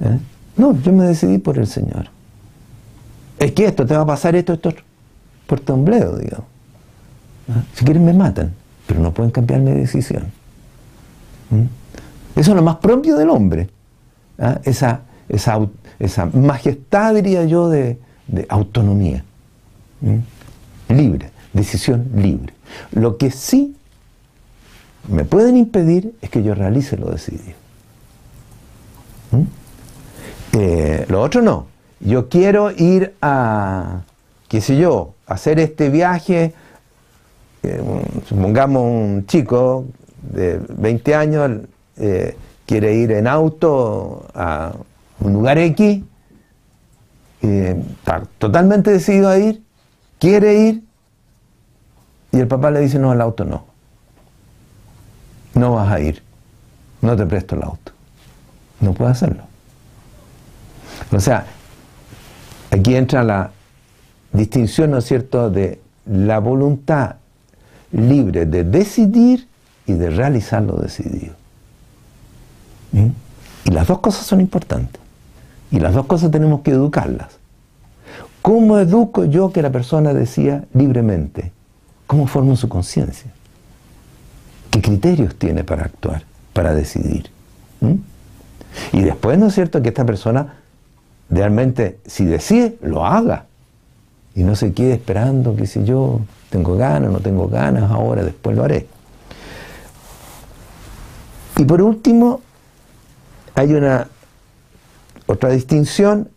¿Eh? 0.00 0.18
No, 0.56 0.80
yo 0.80 0.92
me 0.92 1.04
decidí 1.04 1.38
por 1.38 1.58
el 1.58 1.66
Señor. 1.66 2.08
Es 3.38 3.52
que 3.52 3.66
esto 3.66 3.84
te 3.84 3.94
va 3.94 4.02
a 4.02 4.06
pasar 4.06 4.34
esto, 4.36 4.54
esto, 4.54 4.72
por 5.46 5.60
tombleo, 5.60 6.16
digamos. 6.16 6.46
¿Eh? 7.48 7.62
Si 7.74 7.84
quieren 7.84 8.04
me 8.04 8.12
matan, 8.12 8.54
pero 8.86 9.00
no 9.00 9.12
pueden 9.12 9.30
cambiar 9.30 9.60
mi 9.60 9.72
decisión. 9.72 10.24
¿Mm? 11.50 12.40
Eso 12.40 12.50
es 12.50 12.56
lo 12.56 12.62
más 12.62 12.76
propio 12.76 13.16
del 13.16 13.30
hombre. 13.30 13.68
¿ah? 14.38 14.60
Esa, 14.64 15.00
esa, 15.28 15.58
esa, 15.98 16.26
majestad, 16.26 17.14
diría 17.14 17.44
yo, 17.44 17.68
de, 17.68 17.98
autonomía. 18.48 19.24
¿Mm? 20.00 20.94
Libre, 20.94 21.30
decisión 21.52 22.08
libre. 22.14 22.52
Lo 22.92 23.16
que 23.16 23.30
sí 23.30 23.76
me 25.08 25.24
pueden 25.24 25.56
impedir 25.56 26.14
es 26.20 26.30
que 26.30 26.42
yo 26.42 26.54
realice 26.54 26.96
lo 26.96 27.10
decidido. 27.10 27.54
¿Mm? 29.30 29.42
Eh, 30.52 31.06
lo 31.08 31.22
otro 31.22 31.42
no. 31.42 31.66
Yo 32.00 32.28
quiero 32.28 32.70
ir 32.70 33.14
a, 33.22 34.02
qué 34.48 34.60
sé 34.60 34.76
yo, 34.76 35.14
hacer 35.26 35.58
este 35.60 35.88
viaje, 35.88 36.54
eh, 37.62 37.82
supongamos 38.28 38.82
un 38.82 39.26
chico 39.26 39.86
de 40.22 40.60
20 40.68 41.14
años 41.14 41.50
eh, 41.96 42.36
quiere 42.66 42.94
ir 42.94 43.12
en 43.12 43.26
auto 43.26 44.26
a 44.34 44.72
un 45.20 45.32
lugar 45.32 45.58
X, 45.58 46.02
está 47.40 48.22
totalmente 48.38 48.90
decidido 48.90 49.28
a 49.28 49.38
ir, 49.38 49.62
quiere 50.18 50.54
ir, 50.54 50.82
y 52.32 52.38
el 52.40 52.48
papá 52.48 52.70
le 52.70 52.80
dice, 52.80 52.98
no, 52.98 53.12
el 53.12 53.20
auto 53.20 53.44
no. 53.44 53.75
No 55.56 55.72
vas 55.72 55.90
a 55.90 56.00
ir, 56.00 56.22
no 57.00 57.16
te 57.16 57.26
presto 57.26 57.56
el 57.56 57.62
auto. 57.62 57.92
No 58.80 58.92
puede 58.92 59.10
hacerlo. 59.10 59.42
O 61.10 61.18
sea, 61.18 61.46
aquí 62.70 62.94
entra 62.94 63.24
la 63.24 63.50
distinción, 64.32 64.90
¿no 64.90 64.98
es 64.98 65.06
cierto?, 65.06 65.50
de 65.50 65.80
la 66.04 66.38
voluntad 66.38 67.16
libre 67.90 68.46
de 68.46 68.64
decidir 68.64 69.48
y 69.86 69.94
de 69.94 70.10
realizar 70.10 70.62
lo 70.62 70.76
decidido. 70.76 71.34
¿Mm? 72.92 73.08
Y 73.64 73.70
las 73.70 73.88
dos 73.88 74.00
cosas 74.00 74.26
son 74.26 74.40
importantes. 74.40 75.00
Y 75.70 75.80
las 75.80 75.94
dos 75.94 76.06
cosas 76.06 76.30
tenemos 76.30 76.60
que 76.60 76.72
educarlas. 76.72 77.38
¿Cómo 78.42 78.78
educo 78.78 79.24
yo 79.24 79.52
que 79.52 79.62
la 79.62 79.70
persona 79.70 80.12
decía 80.12 80.64
libremente? 80.74 81.50
¿Cómo 82.06 82.26
formo 82.26 82.56
su 82.56 82.68
conciencia? 82.68 83.32
¿Qué 84.76 84.82
criterios 84.82 85.36
tiene 85.36 85.64
para 85.64 85.84
actuar, 85.84 86.24
para 86.52 86.74
decidir? 86.74 87.30
¿Mm? 87.80 87.94
Y 88.92 89.00
después, 89.00 89.38
¿no 89.38 89.46
es 89.46 89.54
cierto?, 89.54 89.80
que 89.80 89.88
esta 89.88 90.04
persona 90.04 90.56
realmente, 91.30 91.98
si 92.04 92.26
decide, 92.26 92.76
lo 92.82 93.06
haga. 93.06 93.46
Y 94.34 94.44
no 94.44 94.54
se 94.54 94.74
quede 94.74 94.92
esperando 94.92 95.56
que 95.56 95.66
si 95.66 95.82
yo 95.84 96.20
tengo 96.50 96.76
ganas, 96.76 97.10
no 97.10 97.20
tengo 97.20 97.48
ganas, 97.48 97.90
ahora, 97.90 98.22
después 98.22 98.54
lo 98.54 98.64
haré. 98.64 98.86
Y 101.56 101.64
por 101.64 101.80
último, 101.80 102.42
hay 103.54 103.72
una 103.72 104.08
otra 105.24 105.48
distinción, 105.48 106.28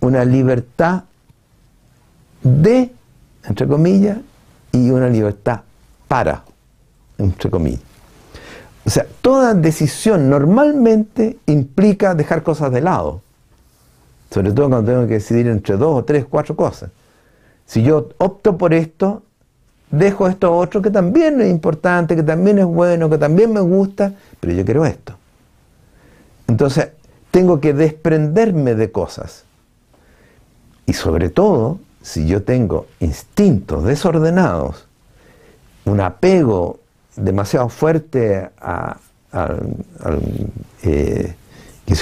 una 0.00 0.26
libertad 0.26 1.04
de, 2.42 2.92
entre 3.44 3.66
comillas, 3.66 4.18
y 4.70 4.90
una 4.90 5.08
libertad 5.08 5.62
para, 6.08 6.44
entre 7.20 7.50
comillas. 7.50 7.80
O 8.84 8.90
sea, 8.90 9.06
toda 9.20 9.54
decisión 9.54 10.30
normalmente 10.30 11.38
implica 11.46 12.14
dejar 12.14 12.42
cosas 12.42 12.72
de 12.72 12.80
lado. 12.80 13.20
Sobre 14.30 14.52
todo 14.52 14.68
cuando 14.68 14.90
tengo 14.90 15.06
que 15.06 15.14
decidir 15.14 15.46
entre 15.48 15.76
dos 15.76 15.94
o 15.94 16.04
tres, 16.04 16.24
cuatro 16.28 16.56
cosas. 16.56 16.90
Si 17.66 17.82
yo 17.82 18.08
opto 18.18 18.56
por 18.56 18.72
esto, 18.74 19.22
dejo 19.90 20.28
esto 20.28 20.54
otro 20.56 20.80
que 20.80 20.90
también 20.90 21.40
es 21.40 21.50
importante, 21.50 22.16
que 22.16 22.22
también 22.22 22.58
es 22.58 22.64
bueno, 22.64 23.10
que 23.10 23.18
también 23.18 23.52
me 23.52 23.60
gusta, 23.60 24.12
pero 24.40 24.52
yo 24.52 24.64
quiero 24.64 24.84
esto. 24.84 25.14
Entonces, 26.48 26.88
tengo 27.30 27.60
que 27.60 27.72
desprenderme 27.72 28.74
de 28.74 28.90
cosas. 28.90 29.44
Y 30.86 30.94
sobre 30.94 31.28
todo, 31.28 31.78
si 32.02 32.26
yo 32.26 32.42
tengo 32.42 32.86
instintos 32.98 33.84
desordenados, 33.84 34.86
un 35.84 36.00
apego 36.00 36.80
demasiado 37.16 37.68
fuerte 37.68 38.50
a, 38.60 38.98
al, 39.32 39.76
eh, 40.82 41.34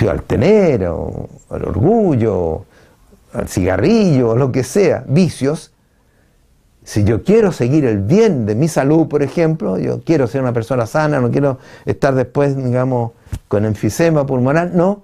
al 0.08 0.22
tener, 0.22 0.86
o, 0.86 1.28
al 1.50 1.64
orgullo, 1.64 2.64
al 3.32 3.48
cigarrillo, 3.48 4.30
o 4.30 4.36
lo 4.36 4.52
que 4.52 4.62
sea, 4.62 5.04
vicios, 5.06 5.72
si 6.88 7.04
yo 7.04 7.22
quiero 7.22 7.52
seguir 7.52 7.84
el 7.84 7.98
bien 7.98 8.46
de 8.46 8.54
mi 8.54 8.66
salud, 8.66 9.08
por 9.08 9.22
ejemplo, 9.22 9.78
yo 9.78 10.02
quiero 10.02 10.26
ser 10.26 10.40
una 10.40 10.54
persona 10.54 10.86
sana, 10.86 11.20
no 11.20 11.30
quiero 11.30 11.58
estar 11.84 12.14
después, 12.14 12.56
digamos, 12.56 13.12
con 13.46 13.66
enfisema 13.66 14.24
pulmonar, 14.24 14.70
no. 14.72 15.02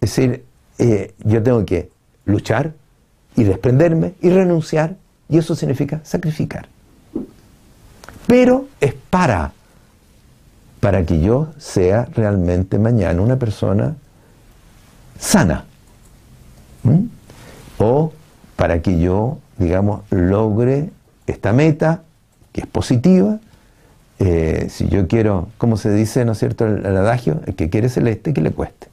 Es 0.00 0.14
decir, 0.14 0.44
eh, 0.78 1.14
yo 1.24 1.42
tengo 1.42 1.64
que 1.64 1.90
luchar 2.26 2.74
y 3.34 3.42
desprenderme 3.42 4.14
y 4.20 4.30
renunciar, 4.30 4.94
y 5.28 5.38
eso 5.38 5.56
significa 5.56 6.00
sacrificar. 6.04 6.68
Pero 8.28 8.66
es 8.78 8.92
para, 8.92 9.52
para 10.80 11.06
que 11.06 11.18
yo 11.18 11.48
sea 11.56 12.06
realmente 12.14 12.78
mañana 12.78 13.22
una 13.22 13.38
persona 13.38 13.96
sana. 15.18 15.64
O 17.78 18.12
para 18.54 18.82
que 18.82 19.00
yo, 19.00 19.38
digamos, 19.56 20.02
logre 20.10 20.90
esta 21.26 21.54
meta, 21.54 22.02
que 22.52 22.60
es 22.60 22.66
positiva. 22.66 23.38
Eh, 24.18 24.66
si 24.68 24.88
yo 24.88 25.08
quiero, 25.08 25.48
como 25.56 25.78
se 25.78 25.90
dice, 25.90 26.26
¿no 26.26 26.32
es 26.32 26.38
cierto?, 26.38 26.66
el, 26.66 26.84
adagio, 26.84 27.40
el 27.46 27.54
que 27.54 27.70
quiere 27.70 27.88
celeste, 27.88 28.34
que 28.34 28.42
le 28.42 28.50
cueste. 28.50 28.88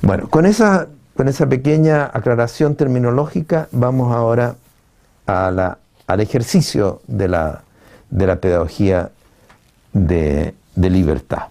Bueno, 0.00 0.30
con 0.30 0.46
esa, 0.46 0.86
con 1.14 1.28
esa 1.28 1.46
pequeña 1.46 2.06
aclaración 2.06 2.74
terminológica, 2.74 3.68
vamos 3.70 4.14
ahora 4.14 4.56
a 5.26 5.50
la, 5.50 5.78
al 6.06 6.20
ejercicio 6.20 7.02
de 7.06 7.28
la, 7.28 7.62
de 8.10 8.26
la 8.26 8.40
pedagogía 8.40 9.10
de, 9.92 10.54
libertad. 10.74 11.48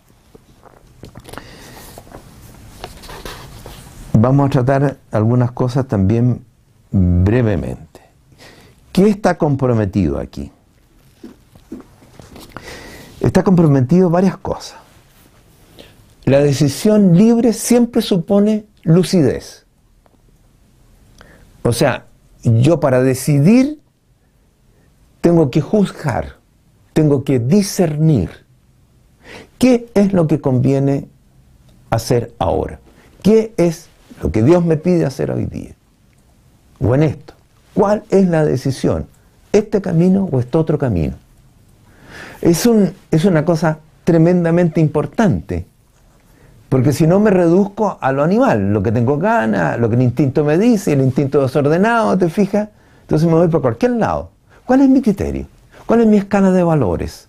Vamos 4.13 4.47
a 4.47 4.49
tratar 4.49 4.97
algunas 5.11 5.51
cosas 5.51 5.88
también 5.88 6.45
brevemente. 6.91 8.01
¿Qué 8.91 9.09
está 9.09 9.38
comprometido 9.38 10.19
aquí? 10.19 10.51
Está 13.19 13.43
comprometido 13.43 14.09
varias 14.09 14.38
cosas. 14.38 14.77
La 16.23 16.39
decisión 16.39 17.17
libre 17.17 17.51
siempre 17.53 18.01
supone 18.01 18.65
lucidez. 18.83 19.65
O 21.63 21.73
sea, 21.73 22.05
yo 22.43 22.79
para 22.79 23.01
decidir 23.01 23.81
tengo 25.21 25.49
que 25.49 25.61
juzgar 25.61 26.35
tengo 26.95 27.26
que 27.26 27.40
discernir 27.40 28.29
qué 29.58 29.90
es 29.94 30.13
lo 30.13 30.28
que 30.28 30.40
conviene 30.40 31.10
hacer 31.90 32.33
ahora, 32.40 32.79
qué 33.22 33.53
es 33.58 33.90
lo 34.24 34.31
que 34.31 34.42
Dios 34.42 34.63
me 34.63 34.78
pide 34.78 35.06
hacer 35.06 35.29
hoy 35.29 35.44
día, 35.45 35.76
o 36.79 36.95
en 36.95 37.03
esto, 37.03 37.33
cuál 37.74 38.03
es 38.10 38.29
la 38.29 38.45
decisión, 38.45 39.08
este 39.51 39.81
camino 39.81 40.29
o 40.31 40.40
este 40.40 40.58
otro 40.58 40.78
camino. 40.78 41.15
Es, 42.42 42.65
un, 42.65 42.94
es 43.11 43.26
una 43.26 43.44
cosa 43.44 43.79
tremendamente 44.06 44.79
importante, 44.79 45.65
porque 46.69 46.94
si 46.94 47.08
no 47.08 47.19
me 47.19 47.29
reduzco 47.29 47.97
a 47.99 48.13
lo 48.13 48.24
animal, 48.24 48.72
lo 48.72 48.81
que 48.81 48.94
tengo 48.94 49.17
ganas, 49.17 49.78
lo 49.78 49.90
que 49.90 49.97
el 49.97 50.01
instinto 50.01 50.45
me 50.45 50.58
dice, 50.58 50.94
el 50.94 51.01
instinto 51.01 51.42
desordenado, 51.42 52.17
¿te 52.17 52.29
fijas? 52.29 52.69
Entonces 53.01 53.28
me 53.28 53.33
voy 53.35 53.49
por 53.49 53.61
cualquier 53.61 53.92
lado. 53.92 54.31
¿Cuál 54.65 54.79
es 54.79 54.90
mi 54.90 55.01
criterio? 55.01 55.47
¿Cuál 55.85 56.01
es 56.01 56.08
mi 56.08 56.18
escala 56.18 56.51
de 56.51 56.64
valores? 56.64 57.28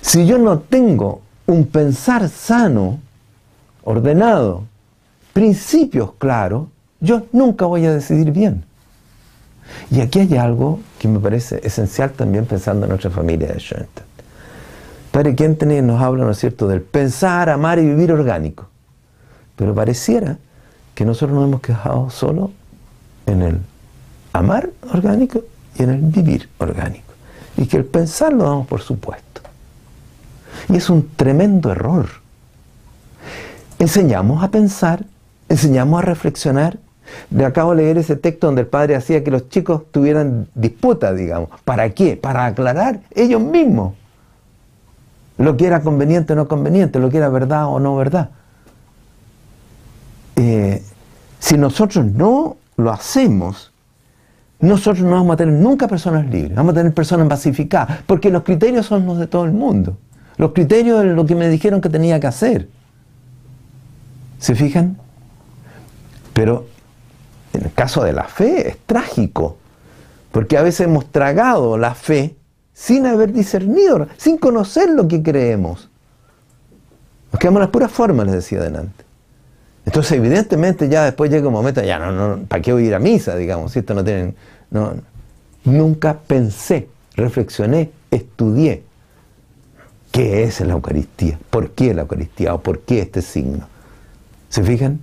Si 0.00 0.26
yo 0.26 0.38
no 0.38 0.60
tengo 0.60 1.22
un 1.46 1.66
pensar 1.66 2.28
sano, 2.28 3.00
ordenado, 3.82 4.64
principios 5.32 6.12
claros, 6.18 6.68
yo 7.00 7.26
nunca 7.32 7.66
voy 7.66 7.84
a 7.86 7.92
decidir 7.92 8.30
bien. 8.32 8.64
Y 9.90 10.00
aquí 10.00 10.20
hay 10.20 10.36
algo 10.36 10.80
que 10.98 11.08
me 11.08 11.18
parece 11.18 11.60
esencial 11.64 12.12
también 12.12 12.46
pensando 12.46 12.86
en 12.86 12.90
nuestra 12.90 13.10
familia 13.10 13.48
de 13.48 13.58
Schoenstatt. 13.58 14.04
Padre 15.10 15.34
Quentin 15.34 15.86
nos 15.86 16.00
habla, 16.00 16.24
¿no 16.24 16.30
es 16.30 16.38
cierto?, 16.38 16.68
del 16.68 16.82
pensar, 16.82 17.48
amar 17.48 17.78
y 17.78 17.86
vivir 17.86 18.12
orgánico. 18.12 18.68
Pero 19.56 19.74
pareciera 19.74 20.36
que 20.94 21.04
nosotros 21.04 21.36
nos 21.36 21.48
hemos 21.48 21.60
quejado 21.60 22.10
solo 22.10 22.52
en 23.26 23.42
el 23.42 23.58
amar 24.32 24.70
orgánico 24.92 25.42
y 25.78 25.82
en 25.82 25.90
el 25.90 26.00
vivir 26.00 26.48
orgánico. 26.58 27.12
Y 27.56 27.66
que 27.66 27.76
el 27.76 27.84
pensar 27.84 28.32
lo 28.32 28.44
damos 28.44 28.66
por 28.66 28.80
supuesto. 28.80 29.40
Y 30.68 30.76
es 30.76 30.90
un 30.90 31.08
tremendo 31.16 31.70
error. 31.70 32.06
Enseñamos 33.78 34.42
a 34.42 34.50
pensar, 34.50 35.04
enseñamos 35.48 35.98
a 35.98 36.02
reflexionar. 36.02 36.78
Le 37.30 37.44
acabo 37.44 37.74
de 37.74 37.82
leer 37.82 37.98
ese 37.98 38.16
texto 38.16 38.48
donde 38.48 38.62
el 38.62 38.66
padre 38.66 38.96
hacía 38.96 39.22
que 39.22 39.30
los 39.30 39.48
chicos 39.48 39.82
tuvieran 39.90 40.48
disputa, 40.54 41.12
digamos. 41.12 41.50
¿Para 41.64 41.90
qué? 41.90 42.16
Para 42.16 42.46
aclarar 42.46 43.00
ellos 43.14 43.40
mismos 43.40 43.94
lo 45.38 45.56
que 45.56 45.66
era 45.66 45.82
conveniente 45.82 46.32
o 46.32 46.36
no 46.36 46.48
conveniente, 46.48 46.98
lo 46.98 47.10
que 47.10 47.18
era 47.18 47.28
verdad 47.28 47.66
o 47.66 47.78
no 47.78 47.96
verdad. 47.96 48.30
Eh, 50.36 50.82
si 51.38 51.58
nosotros 51.58 52.04
no 52.06 52.56
lo 52.76 52.90
hacemos, 52.90 53.72
nosotros 54.66 55.04
no 55.04 55.12
vamos 55.12 55.34
a 55.34 55.36
tener 55.36 55.54
nunca 55.54 55.88
personas 55.88 56.26
libres, 56.26 56.54
vamos 56.54 56.72
a 56.72 56.76
tener 56.76 56.92
personas 56.92 57.28
pacificadas, 57.28 58.00
porque 58.06 58.30
los 58.30 58.42
criterios 58.42 58.86
son 58.86 59.06
los 59.06 59.18
de 59.18 59.26
todo 59.26 59.44
el 59.44 59.52
mundo. 59.52 59.96
Los 60.36 60.52
criterios 60.52 61.02
de 61.02 61.06
lo 61.06 61.24
que 61.24 61.34
me 61.34 61.48
dijeron 61.48 61.80
que 61.80 61.88
tenía 61.88 62.20
que 62.20 62.26
hacer. 62.26 62.68
¿Se 64.38 64.54
fijan? 64.54 64.98
Pero 66.34 66.66
en 67.54 67.64
el 67.64 67.72
caso 67.72 68.04
de 68.04 68.12
la 68.12 68.24
fe 68.24 68.68
es 68.68 68.78
trágico, 68.84 69.56
porque 70.32 70.58
a 70.58 70.62
veces 70.62 70.86
hemos 70.86 71.06
tragado 71.06 71.78
la 71.78 71.94
fe 71.94 72.36
sin 72.74 73.06
haber 73.06 73.32
discernido, 73.32 74.06
sin 74.18 74.36
conocer 74.36 74.90
lo 74.90 75.08
que 75.08 75.22
creemos. 75.22 75.88
Nos 77.32 77.40
quedamos 77.40 77.58
en 77.58 77.62
las 77.62 77.70
puras 77.70 77.90
formas, 77.90 78.26
les 78.26 78.34
decía 78.36 78.58
adelante. 78.58 79.04
Entonces, 79.86 80.12
evidentemente, 80.12 80.88
ya 80.88 81.04
después 81.04 81.30
llega 81.30 81.46
un 81.46 81.54
momento, 81.54 81.82
ya 81.82 81.98
no, 81.98 82.10
no, 82.10 82.42
¿para 82.46 82.60
qué 82.60 82.72
voy 82.72 82.84
a 82.84 82.86
ir 82.88 82.94
a 82.94 82.98
misa? 82.98 83.36
Digamos, 83.36 83.72
si 83.72 83.78
esto 83.78 83.94
no 83.94 84.04
tienen. 84.04 84.34
No, 84.70 84.94
nunca 85.64 86.18
pensé, 86.18 86.88
reflexioné, 87.14 87.90
estudié 88.10 88.82
qué 90.12 90.44
es 90.44 90.60
la 90.60 90.72
Eucaristía, 90.72 91.38
por 91.50 91.70
qué 91.70 91.94
la 91.94 92.02
Eucaristía 92.02 92.54
o 92.54 92.60
por 92.60 92.80
qué 92.80 93.00
este 93.00 93.22
signo. 93.22 93.66
¿Se 94.48 94.62
fijan? 94.62 95.00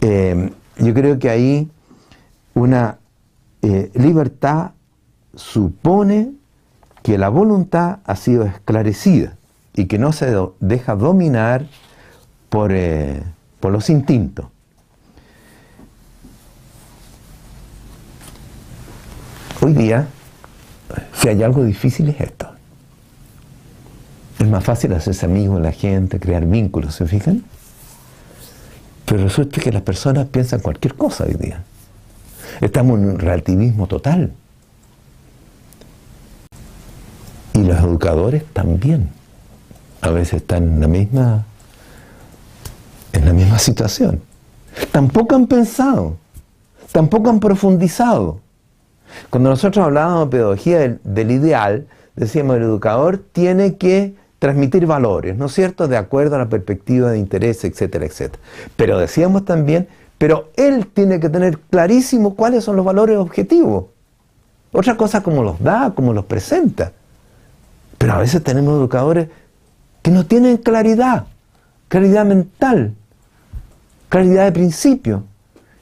Eh, 0.00 0.52
yo 0.78 0.94
creo 0.94 1.18
que 1.18 1.30
ahí 1.30 1.70
una 2.54 2.98
eh, 3.62 3.90
libertad 3.94 4.72
supone 5.34 6.32
que 7.02 7.18
la 7.18 7.28
voluntad 7.28 7.98
ha 8.04 8.16
sido 8.16 8.44
esclarecida 8.44 9.36
y 9.74 9.86
que 9.86 9.98
no 9.98 10.12
se 10.12 10.34
deja 10.60 10.94
dominar 10.96 11.66
por. 12.48 12.72
Eh, 12.72 13.22
por 13.60 13.70
los 13.70 13.90
instintos. 13.90 14.46
Hoy 19.62 19.74
día, 19.74 20.06
si 21.12 21.28
hay 21.28 21.42
algo 21.42 21.62
difícil 21.64 22.08
es 22.08 22.20
esto. 22.20 22.50
Es 24.38 24.46
más 24.46 24.64
fácil 24.64 24.94
hacerse 24.94 25.26
amigo 25.26 25.56
de 25.56 25.60
la 25.60 25.72
gente, 25.72 26.18
crear 26.18 26.46
vínculos, 26.46 26.94
¿se 26.94 27.06
fijan? 27.06 27.44
Pero 29.04 29.24
resulta 29.24 29.60
que 29.60 29.70
las 29.70 29.82
personas 29.82 30.28
piensan 30.28 30.60
cualquier 30.60 30.94
cosa 30.94 31.24
hoy 31.24 31.34
día. 31.34 31.62
Estamos 32.62 32.98
en 32.98 33.10
un 33.10 33.18
relativismo 33.18 33.86
total. 33.86 34.32
Y 37.52 37.62
los 37.62 37.78
educadores 37.78 38.44
también. 38.54 39.10
a 40.00 40.08
veces 40.08 40.40
están 40.40 40.64
en 40.64 40.80
la 40.80 40.88
misma, 40.88 41.44
en 43.12 43.26
la 43.26 43.34
misma 43.34 43.58
situación. 43.58 44.22
Tampoco 44.90 45.34
han 45.34 45.46
pensado, 45.46 46.16
tampoco 46.92 47.28
han 47.28 47.40
profundizado. 47.40 48.40
Cuando 49.30 49.50
nosotros 49.50 49.84
hablábamos 49.84 50.26
de 50.26 50.36
pedagogía 50.36 50.98
del, 51.02 51.30
ideal, 51.30 51.86
decíamos 52.16 52.56
el 52.56 52.62
educador 52.62 53.18
tiene 53.18 53.76
que 53.76 54.14
transmitir 54.38 54.86
valores, 54.86 55.36
¿no 55.36 55.46
es 55.46 55.52
cierto?, 55.52 55.86
de 55.88 55.96
acuerdo 55.96 56.36
a 56.36 56.38
la 56.38 56.48
perspectiva 56.48 57.10
de 57.10 57.18
interés, 57.18 57.64
etcétera, 57.64 58.06
etcétera. 58.06 58.42
Pero 58.76 58.98
decíamos 58.98 59.44
también, 59.44 59.88
pero 60.18 60.50
él 60.56 60.86
tiene 60.86 61.20
que 61.20 61.28
tener 61.28 61.58
clarísimo 61.58 62.34
cuáles 62.34 62.64
son 62.64 62.76
los 62.76 62.84
valores 62.84 63.18
objetivos. 63.18 63.86
Otra 64.72 64.96
cosa 64.96 65.22
como 65.22 65.42
los 65.42 65.62
da, 65.62 65.92
como 65.94 66.12
los 66.12 66.24
presenta. 66.24 66.92
Pero 67.98 68.14
a 68.14 68.18
veces 68.18 68.42
tenemos 68.42 68.78
educadores 68.78 69.28
que 70.02 70.10
no 70.10 70.24
tienen 70.24 70.56
claridad, 70.56 71.26
claridad 71.88 72.24
mental, 72.24 72.94
claridad 74.08 74.44
de 74.44 74.52
principio, 74.52 75.24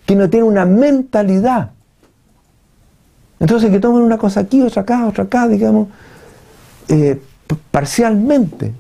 que 0.06 0.16
no 0.16 0.28
tienen 0.28 0.48
una 0.48 0.64
mentalidad. 0.64 1.72
Entonces 3.40 3.71
que 3.71 3.78
toman 3.78 4.03
una 4.03 4.19
cosa 4.19 4.40
aquí, 4.40 4.62
otra 4.62 4.83
acá, 4.83 5.06
otra 5.06 5.24
acá, 5.24 5.49
digamos, 5.49 5.88
eh, 6.88 7.21
parcialmente. 7.71 8.72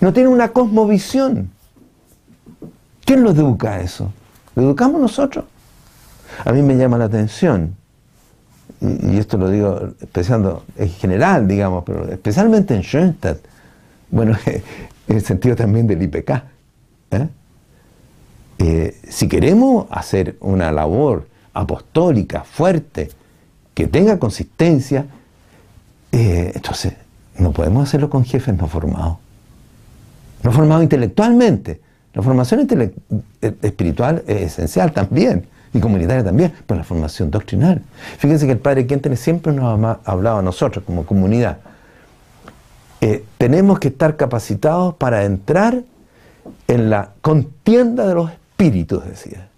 No, 0.00 0.12
tienen 0.12 0.32
una 0.32 0.48
cosmovisión. 0.48 1.50
¿Quién 3.04 3.22
los 3.22 3.36
educa 3.36 3.74
a 3.74 3.80
eso? 3.80 4.12
¿Lo 4.54 4.62
educamos 4.62 5.00
nosotros? 5.00 5.44
A 6.44 6.52
mí 6.52 6.62
me 6.62 6.76
llama 6.76 6.96
la 6.96 7.06
atención, 7.06 7.74
y, 8.80 9.18
esto 9.18 9.36
lo 9.36 9.50
digo 9.50 9.94
pensando 10.10 10.64
en 10.76 10.88
general, 10.88 11.46
digamos, 11.46 11.84
pero 11.84 12.08
especialmente 12.08 12.74
en 12.74 12.82
Schoenstatt, 12.82 13.38
bueno, 14.10 14.36
en 14.46 15.16
el 15.16 15.22
sentido 15.22 15.56
también 15.56 15.86
del 15.86 16.02
IPK. 16.02 16.30
¿eh? 17.10 17.28
Eh, 18.58 19.00
si 19.08 19.28
queremos 19.28 19.86
hacer 19.90 20.36
una 20.40 20.70
labor 20.72 21.26
apostólica, 21.52 22.44
fuerte, 22.44 23.10
que 23.74 23.86
tenga 23.86 24.18
consistencia, 24.18 25.06
eh, 26.10 26.52
entonces 26.54 26.94
no 27.38 27.52
podemos 27.52 27.88
hacerlo 27.88 28.10
con 28.10 28.24
jefes 28.24 28.56
no 28.56 28.66
formados. 28.68 29.18
No 30.42 30.52
formados 30.52 30.82
intelectualmente. 30.82 31.80
La 32.14 32.22
formación 32.22 32.68
espiritual 33.62 34.22
es 34.26 34.52
esencial 34.52 34.92
también, 34.92 35.46
y 35.72 35.80
comunitaria 35.80 36.22
también, 36.22 36.52
pero 36.66 36.78
la 36.78 36.84
formación 36.84 37.30
doctrinal. 37.30 37.82
Fíjense 38.18 38.44
que 38.44 38.52
el 38.52 38.58
Padre 38.58 38.86
Quinten 38.86 39.16
siempre 39.16 39.52
nos 39.52 39.82
ha 39.82 40.00
hablado 40.04 40.38
a 40.38 40.42
nosotros 40.42 40.84
como 40.84 41.06
comunidad 41.06 41.58
eh, 43.02 43.24
tenemos 43.36 43.80
que 43.80 43.88
estar 43.88 44.16
capacitados 44.16 44.94
para 44.94 45.24
entrar 45.24 45.82
en 46.68 46.88
la 46.88 47.10
contienda 47.20 48.06
de 48.06 48.14
los 48.14 48.30
espíritus, 48.30 49.04
decía. 49.04 49.48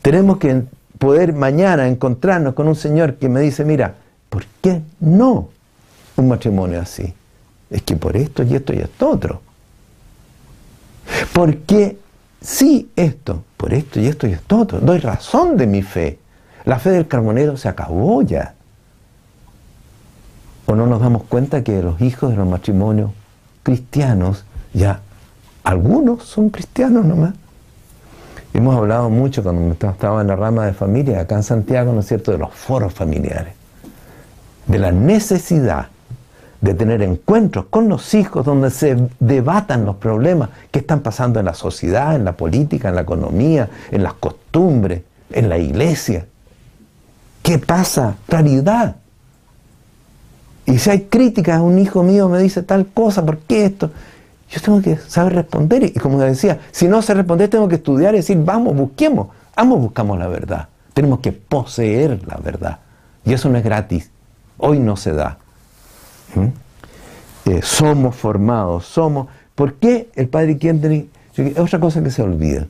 Tenemos 0.00 0.38
que 0.38 0.62
poder 0.98 1.32
mañana 1.32 1.88
encontrarnos 1.88 2.54
con 2.54 2.68
un 2.68 2.74
Señor 2.74 3.14
que 3.14 3.28
me 3.28 3.40
dice, 3.40 3.64
mira, 3.64 3.94
¿por 4.28 4.44
qué 4.60 4.82
no 5.00 5.48
un 6.16 6.28
matrimonio 6.28 6.80
así? 6.80 7.14
Es 7.70 7.82
que 7.82 7.96
por 7.96 8.16
esto 8.16 8.42
y 8.42 8.54
esto 8.54 8.72
y 8.72 8.78
esto 8.78 9.08
otro. 9.08 9.40
¿Por 11.32 11.56
qué 11.58 11.98
sí 12.40 12.90
esto? 12.96 13.44
Por 13.56 13.74
esto 13.74 14.00
y 14.00 14.06
esto 14.06 14.26
y 14.26 14.32
esto 14.32 14.58
otro. 14.58 14.80
Doy 14.80 14.98
razón 14.98 15.56
de 15.56 15.66
mi 15.66 15.82
fe. 15.82 16.18
La 16.64 16.78
fe 16.78 16.90
del 16.90 17.08
carbonero 17.08 17.56
se 17.56 17.68
acabó 17.68 18.22
ya. 18.22 18.54
¿O 20.66 20.74
no 20.74 20.86
nos 20.86 21.00
damos 21.00 21.22
cuenta 21.24 21.64
que 21.64 21.82
los 21.82 22.00
hijos 22.00 22.30
de 22.30 22.36
los 22.36 22.46
matrimonios 22.46 23.10
cristianos, 23.62 24.44
ya 24.74 25.00
algunos 25.64 26.24
son 26.24 26.50
cristianos 26.50 27.04
nomás? 27.04 27.34
Hemos 28.54 28.76
hablado 28.76 29.10
mucho 29.10 29.42
cuando 29.42 29.72
estaba 29.72 30.20
en 30.20 30.28
la 30.28 30.36
rama 30.36 30.66
de 30.66 30.72
familia, 30.72 31.20
acá 31.20 31.36
en 31.36 31.42
Santiago, 31.42 31.92
¿no 31.92 32.00
es 32.00 32.06
cierto?, 32.06 32.32
de 32.32 32.38
los 32.38 32.52
foros 32.52 32.92
familiares, 32.92 33.54
de 34.66 34.78
la 34.78 34.90
necesidad 34.90 35.88
de 36.60 36.74
tener 36.74 37.02
encuentros 37.02 37.66
con 37.70 37.88
los 37.88 38.14
hijos 38.14 38.44
donde 38.44 38.70
se 38.70 38.96
debatan 39.20 39.84
los 39.84 39.96
problemas 39.96 40.50
que 40.70 40.80
están 40.80 41.00
pasando 41.00 41.38
en 41.38 41.46
la 41.46 41.54
sociedad, 41.54 42.16
en 42.16 42.24
la 42.24 42.32
política, 42.32 42.88
en 42.88 42.96
la 42.96 43.02
economía, 43.02 43.68
en 43.92 44.02
las 44.02 44.14
costumbres, 44.14 45.02
en 45.30 45.48
la 45.48 45.58
iglesia. 45.58 46.26
¿Qué 47.42 47.58
pasa? 47.58 48.16
Claridad. 48.26 48.96
Y 50.66 50.78
si 50.78 50.90
hay 50.90 51.02
críticas, 51.02 51.60
un 51.60 51.78
hijo 51.78 52.02
mío 52.02 52.28
me 52.28 52.40
dice 52.40 52.62
tal 52.62 52.86
cosa, 52.86 53.24
¿por 53.24 53.38
qué 53.38 53.66
esto? 53.66 53.90
Yo 54.50 54.60
tengo 54.60 54.80
que 54.80 54.96
saber 54.96 55.34
responder. 55.34 55.84
Y 55.84 55.92
como 55.92 56.18
decía, 56.20 56.60
si 56.70 56.88
no 56.88 57.02
sé 57.02 57.14
responder, 57.14 57.48
tengo 57.48 57.68
que 57.68 57.76
estudiar 57.76 58.14
y 58.14 58.18
decir, 58.18 58.38
vamos, 58.42 58.74
busquemos. 58.74 59.28
Ambos 59.54 59.80
buscamos 59.80 60.18
la 60.18 60.28
verdad. 60.28 60.68
Tenemos 60.94 61.20
que 61.20 61.32
poseer 61.32 62.20
la 62.26 62.36
verdad. 62.36 62.78
Y 63.24 63.32
eso 63.32 63.48
no 63.48 63.58
es 63.58 63.64
gratis. 63.64 64.10
Hoy 64.56 64.78
no 64.78 64.96
se 64.96 65.12
da. 65.12 65.38
¿Mm? 66.34 67.50
Eh, 67.50 67.60
somos 67.62 68.16
formados, 68.16 68.86
somos. 68.86 69.28
¿Por 69.54 69.74
qué 69.74 70.10
el 70.14 70.28
padre 70.28 70.56
Kendrick? 70.56 71.08
Es 71.36 71.58
otra 71.58 71.78
cosa 71.78 72.02
que 72.02 72.10
se 72.10 72.22
olvida. 72.22 72.66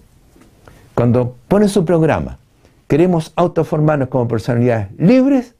Cuando 0.94 1.36
pone 1.46 1.68
su 1.68 1.84
programa, 1.84 2.38
queremos 2.86 3.32
autoformarnos 3.36 4.08
como 4.08 4.26
personalidades 4.28 4.88
libres, 4.98 5.54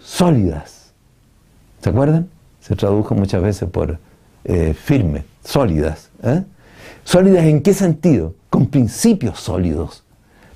sólidas 0.00 0.78
¿Se 1.80 1.90
acuerdan? 1.90 2.28
Se 2.60 2.74
tradujo 2.74 3.14
muchas 3.14 3.42
veces 3.42 3.68
por 3.68 3.98
eh, 4.44 4.74
firmes, 4.74 5.24
sólidas. 5.44 6.10
¿eh? 6.22 6.42
¿Sólidas 7.04 7.44
en 7.44 7.62
qué 7.62 7.74
sentido? 7.74 8.34
Con 8.50 8.66
principios 8.66 9.40
sólidos. 9.40 10.04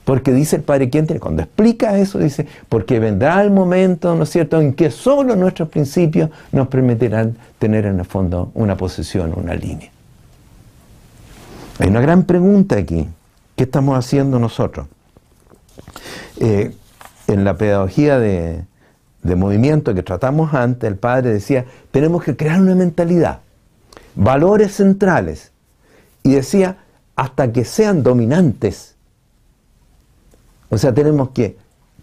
Porque 0.05 0.33
dice 0.33 0.57
el 0.57 0.63
Padre 0.63 0.91
Quente, 0.91 1.21
cuando 1.21 1.43
explica 1.43 1.97
eso, 1.97 2.19
dice, 2.19 2.47
porque 2.69 2.99
vendrá 2.99 3.41
el 3.43 3.53
momento, 3.53 4.15
¿no 4.17 4.25
es 4.25 4.31
cierto?, 4.31 4.61
en 4.61 4.75
que 4.75 4.91
solo 4.91 5.37
nuestros 5.37 5.69
principios 5.69 6.31
nos 6.51 6.67
permitirán 6.69 7.37
tener 7.61 7.87
en 7.87 8.01
el 8.01 8.05
fondo 8.05 8.51
una 8.55 8.77
posición, 8.77 9.33
una 9.37 9.55
línea. 9.55 9.91
Hay 11.79 11.89
una 11.89 12.01
gran 12.01 12.25
pregunta 12.25 12.77
aquí. 12.77 13.09
¿Qué 13.55 13.65
estamos 13.65 13.97
haciendo 13.97 14.39
nosotros? 14.41 14.87
Eh, 16.41 16.75
en 17.29 17.45
la 17.45 17.57
pedagogía 17.57 18.19
de, 18.19 18.65
de 19.23 19.37
movimiento 19.37 19.95
que 19.95 20.03
tratamos 20.03 20.53
antes, 20.53 20.89
el 20.89 20.97
padre 20.97 21.33
decía, 21.33 21.65
tenemos 21.91 22.25
que 22.25 22.37
crear 22.37 22.61
una 22.61 22.75
mentalidad, 22.75 23.39
valores 24.15 24.77
centrales. 24.77 25.53
Y 26.23 26.35
decía, 26.35 26.79
hasta 27.17 27.53
que 27.53 27.65
sean 27.65 28.03
dominantes. 28.03 28.95
O 30.71 30.79
sea, 30.79 30.93
tenemos 30.95 31.31
que, 31.31 31.57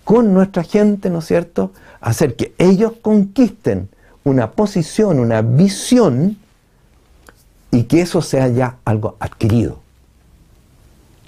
con 0.03 0.33
nuestra 0.33 0.63
gente, 0.63 1.09
¿no 1.09 1.19
es 1.19 1.25
cierto?, 1.25 1.71
hacer 2.01 2.35
que 2.35 2.53
ellos 2.57 2.93
conquisten 3.01 3.89
una 4.23 4.51
posición, 4.51 5.19
una 5.19 5.41
visión, 5.41 6.37
y 7.71 7.83
que 7.83 8.01
eso 8.01 8.21
sea 8.21 8.47
ya 8.47 8.77
algo 8.85 9.15
adquirido. 9.19 9.79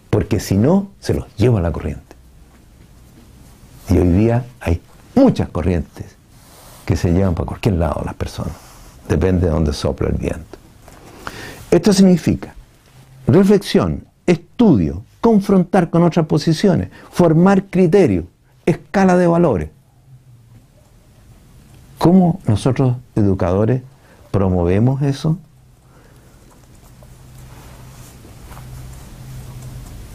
Porque 0.10 0.40
si 0.40 0.58
no, 0.58 0.90
se 1.00 1.14
los 1.14 1.34
lleva 1.36 1.60
a 1.60 1.62
la 1.62 1.72
corriente. 1.72 2.16
Y 3.90 3.98
hoy 3.98 4.10
día 4.10 4.46
hay 4.60 4.82
muchas 5.16 5.50
corrientes 5.50 6.16
que 6.86 6.96
se 6.96 7.12
llevan 7.12 7.36
para 7.36 7.48
cualquier 7.48 7.76
lado 7.76 8.02
las 8.06 8.16
personas. 8.16 8.54
Depende 9.08 9.48
de 9.48 9.52
dónde 9.52 9.74
sopla 9.74 10.10
el 10.10 10.16
viento. 10.16 10.58
Esto 11.72 11.94
significa 11.94 12.54
reflexión, 13.28 14.06
estudio, 14.28 15.04
confrontar 15.22 15.90
con 15.90 16.04
otras 16.04 16.26
posiciones, 16.26 16.90
formar 17.12 17.66
criterios, 17.66 18.26
escala 18.66 19.16
de 19.16 19.28
valores. 19.28 19.70
¿Cómo 21.98 22.42
nosotros, 22.46 22.98
educadores, 23.16 23.84
promovemos 24.32 25.02
eso? 25.02 25.38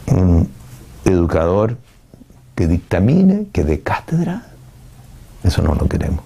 Un 0.07 0.49
educador 1.05 1.77
que 2.53 2.67
dictamine, 2.67 3.47
que 3.51 3.63
dé 3.63 3.81
cátedra, 3.81 4.45
eso 5.43 5.61
no 5.63 5.73
lo 5.73 5.87
queremos. 5.87 6.23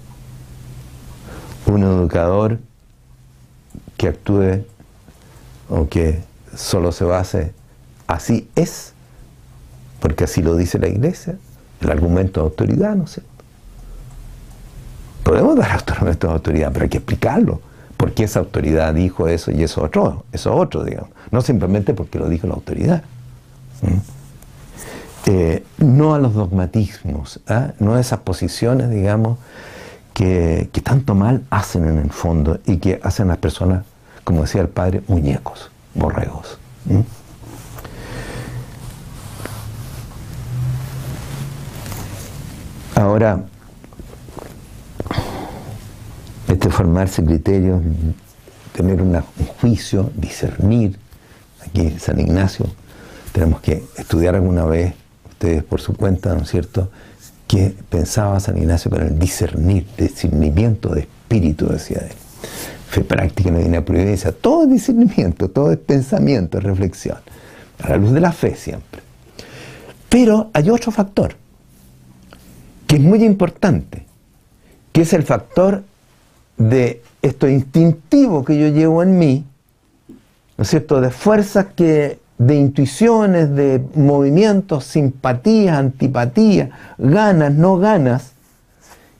Un 1.68 1.84
educador 1.84 2.60
que 3.98 4.08
actúe 4.08 4.66
o 5.72 5.88
que 5.88 6.22
solo 6.56 6.92
se 6.92 7.06
base 7.06 7.54
así 8.06 8.48
es, 8.56 8.94
porque 10.00 10.26
así 10.26 10.44
lo 10.44 10.56
dice 10.56 10.78
la 10.78 10.88
iglesia, 10.88 11.38
el 11.80 11.90
argumento 11.90 12.42
de 12.42 12.46
autoridad, 12.46 12.96
¿no 12.96 13.06
es 13.06 13.12
cierto? 13.12 13.32
Podemos 15.24 15.56
dar 15.56 15.72
argumentos 15.72 16.30
de 16.30 16.34
autoridad, 16.34 16.72
pero 16.72 16.84
hay 16.84 16.90
que 16.90 16.98
explicarlo. 16.98 17.62
¿Por 17.98 18.14
qué 18.14 18.24
esa 18.24 18.40
autoridad 18.40 18.94
dijo 18.94 19.28
eso 19.28 19.52
y 19.52 19.64
eso 19.64 19.84
otro? 19.84 20.26
Eso 20.32 20.56
otro, 20.56 20.84
digamos. 20.84 21.12
No 21.30 21.42
simplemente 21.42 21.94
porque 21.94 22.20
lo 22.20 22.28
dijo 22.28 22.48
la 22.48 22.56
autoridad. 22.56 23.04
¿Mm? 23.82 24.22
Eh, 25.28 25.64
no 25.78 26.16
a 26.16 26.20
los 26.20 26.34
dogmatismos, 26.34 27.40
¿ah? 27.48 27.74
no 27.80 27.94
a 27.94 28.00
esas 28.00 28.20
posiciones, 28.22 28.90
digamos, 28.90 29.38
que, 30.16 30.70
tanto 30.84 31.16
mal 31.16 31.44
hacen 31.50 31.88
en 31.88 31.98
el 32.00 32.10
fondo 32.12 32.60
y 32.66 32.78
que 32.78 33.00
hacen 33.04 33.28
las 33.28 33.38
personas, 33.38 33.86
como 34.24 34.42
decía 34.42 34.62
el 34.62 34.70
padre, 34.70 35.02
muñecos, 35.08 35.70
borregos. 35.94 36.58
Ahora, 42.96 43.44
este 46.48 46.70
formarse 46.70 47.24
criterios, 47.24 47.82
tener 48.74 49.02
un 49.02 49.20
juicio, 49.60 50.12
discernir, 50.16 51.00
aquí 51.66 51.96
San 52.00 52.20
Ignacio, 52.20 52.66
tenemos 53.32 53.62
que 53.62 53.84
estudiar 53.98 54.36
alguna 54.36 54.66
vez, 54.66 54.94
ustedes 55.30 55.64
por 55.64 55.82
su 55.82 55.96
cuenta, 55.96 56.36
¿no 56.36 56.42
es 56.42 56.50
cierto?, 56.50 56.92
que 57.48 57.76
pensaba 57.90 58.40
San 58.40 58.58
Ignacio 58.58 58.92
con 58.92 59.02
el 59.02 59.20
discernir, 59.20 59.86
discernimiento 59.98 60.90
de 60.90 61.02
espíritu, 61.02 61.68
decía 61.68 61.98
él. 62.00 62.16
Fe 62.92 63.06
práctica, 63.06 63.50
no 63.52 63.60
una 63.60 63.86
providencia, 63.86 64.34
todo 64.34 64.64
es 64.64 64.70
discernimiento, 64.70 65.50
todo 65.50 65.72
es 65.72 65.78
pensamiento, 65.78 66.60
reflexión, 66.60 67.20
a 67.82 67.88
la 67.88 67.96
luz 67.96 68.12
de 68.12 68.20
la 68.20 68.34
fe 68.34 68.54
siempre. 68.58 69.02
Pero 70.10 70.50
hay 70.52 70.70
otro 70.70 70.92
factor, 70.92 71.36
que 72.88 72.98
es 72.98 73.02
muy 73.02 73.24
importante, 73.24 74.06
que 74.92 75.04
es 75.04 75.14
el 75.14 75.24
factor 75.24 75.84
de 76.58 77.02
esto 77.22 77.48
instintivo 77.48 78.44
que 78.44 78.60
yo 78.60 78.68
llevo 78.68 79.02
en 79.04 79.18
mí, 79.18 79.46
¿no 80.58 80.64
es 80.64 80.70
cierto?, 80.70 81.00
de 81.00 81.12
fuerzas 81.12 81.68
que 81.74 82.20
de 82.38 82.56
intuiciones, 82.56 83.56
de 83.56 83.82
movimientos, 83.96 84.84
simpatías, 84.84 85.78
antipatías, 85.78 86.72
ganas, 86.98 87.54
no 87.54 87.78
ganas, 87.78 88.34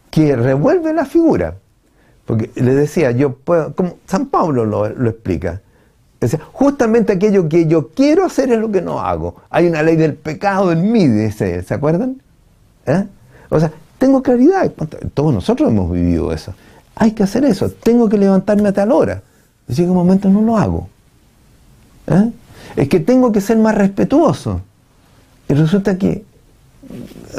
que 0.10 0.36
revuelve 0.36 0.94
la 0.94 1.06
figura. 1.06 1.56
Porque 2.32 2.50
le 2.56 2.74
decía, 2.74 3.12
yo 3.12 3.34
puedo, 3.36 3.76
como 3.76 3.98
San 4.08 4.28
Pablo 4.28 4.64
lo, 4.64 4.86
explica, 4.86 5.60
decía, 6.18 6.40
justamente 6.54 7.12
aquello 7.12 7.50
que 7.50 7.68
yo 7.68 7.90
quiero 7.90 8.24
hacer 8.24 8.50
es 8.54 8.58
lo 8.58 8.72
que 8.72 8.82
no 8.82 9.02
hago. 9.02 9.36
Hay 9.50 9.68
una 9.68 9.84
ley 9.84 9.98
del 9.98 10.14
pecado 10.14 10.72
en 10.72 10.94
mí, 10.94 11.10
dice, 11.10 11.62
¿se 11.62 11.74
acuerdan? 11.74 12.22
¿Eh? 12.86 13.06
O 13.50 13.60
sea, 13.60 13.70
tengo 13.98 14.24
claridad, 14.24 14.72
todos 15.14 15.34
nosotros 15.34 15.70
hemos 15.72 15.92
vivido 15.92 16.32
eso. 16.32 16.54
Hay 16.96 17.12
que 17.12 17.24
hacer 17.24 17.44
eso, 17.44 17.70
tengo 17.70 18.08
que 18.08 18.18
levantarme 18.18 18.70
a 18.70 18.72
tal 18.72 18.94
hora. 18.94 19.22
Y 19.68 19.74
llega 19.74 19.92
un 19.92 19.98
momento 19.98 20.30
no 20.30 20.42
lo 20.42 20.58
hago. 20.58 20.88
¿Eh? 22.08 22.32
es 22.78 22.88
que 22.88 23.02
tengo 23.02 23.34
que 23.34 23.42
ser 23.42 23.58
más 23.58 23.76
respetuoso. 23.76 24.62
Y 25.50 25.54
resulta 25.54 25.98
que 25.98 26.24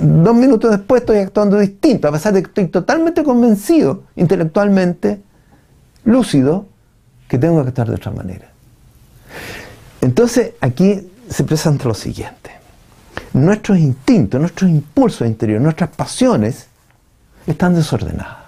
dos 0.01 0.35
minutos 0.35 0.71
después 0.71 1.03
estoy 1.03 1.19
actuando 1.19 1.59
distinto, 1.59 2.09
a 2.09 2.13
pesar 2.13 2.33
de 2.33 2.43
que 2.43 2.49
estoy 2.49 2.69
totalmente 2.69 3.23
convencido, 3.23 4.05
intelectualmente, 4.17 5.21
lúcido, 6.05 6.67
que 7.29 7.39
tengo 7.39 7.63
que 7.63 7.69
actuar 7.69 7.89
de 7.89 7.95
otra 7.95 8.11
manera. 8.11 8.51
Entonces 10.01 10.53
aquí 10.61 11.09
se 11.29 11.45
presenta 11.45 11.89
lo 11.89 11.95
siguiente. 11.95 12.51
Nuestros 13.33 13.79
instintos, 13.79 14.41
nuestros 14.41 14.71
impulsos 14.71 15.27
interiores, 15.27 15.63
nuestras 15.63 15.91
pasiones 15.91 16.67
están 17.47 17.75
desordenadas. 17.75 18.39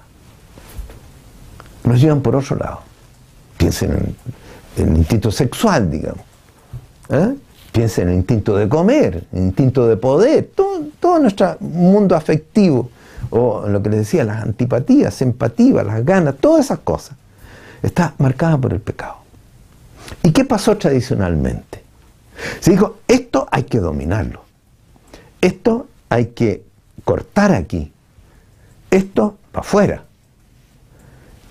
Nos 1.84 2.00
llevan 2.00 2.20
por 2.20 2.36
otro 2.36 2.56
lado. 2.56 2.80
Piensen 3.56 4.16
en 4.76 4.88
el 4.88 4.98
instinto 4.98 5.30
sexual, 5.30 5.90
digamos 5.90 6.24
¿Eh? 7.08 7.34
Piensa 7.74 8.02
en 8.02 8.10
el 8.10 8.14
instinto 8.14 8.56
de 8.56 8.68
comer, 8.68 9.24
el 9.32 9.42
instinto 9.46 9.88
de 9.88 9.96
poder, 9.96 10.48
todo, 10.54 11.18
nuestro 11.18 11.56
mundo 11.58 12.14
afectivo, 12.14 12.88
o 13.30 13.66
lo 13.66 13.82
que 13.82 13.90
les 13.90 13.98
decía, 13.98 14.22
las 14.22 14.44
antipatías, 14.44 15.20
empatías, 15.22 15.84
las 15.84 16.04
ganas, 16.04 16.36
todas 16.36 16.66
esas 16.66 16.78
cosas, 16.78 17.16
está 17.82 18.14
marcada 18.18 18.56
por 18.58 18.72
el 18.72 18.78
pecado. 18.78 19.16
¿Y 20.22 20.30
qué 20.30 20.44
pasó 20.44 20.76
tradicionalmente? 20.76 21.82
Se 22.60 22.70
dijo, 22.70 22.98
esto 23.08 23.48
hay 23.50 23.64
que 23.64 23.80
dominarlo, 23.80 24.44
esto 25.40 25.88
hay 26.10 26.26
que 26.26 26.62
cortar 27.02 27.50
aquí, 27.50 27.92
esto 28.92 29.36
para 29.50 29.66
afuera. 29.66 30.04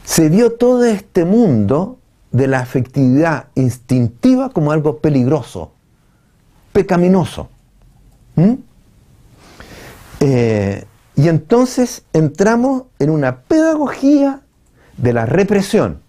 Se 0.06 0.30
dio 0.30 0.54
todo 0.54 0.86
este 0.86 1.26
mundo 1.26 1.98
de 2.32 2.48
la 2.48 2.60
afectividad 2.60 3.48
instintiva 3.56 4.52
como 4.52 4.72
algo 4.72 5.00
peligroso, 5.00 5.74
pecaminoso. 6.74 7.50
¿Mm? 8.36 8.54
Eh, 10.20 10.86
y 11.16 11.28
entonces 11.28 12.04
entramos 12.12 12.84
en 13.00 13.10
una 13.10 13.42
pedagogía 13.42 14.42
de 14.98 15.14
la 15.14 15.26
represión, 15.26 16.00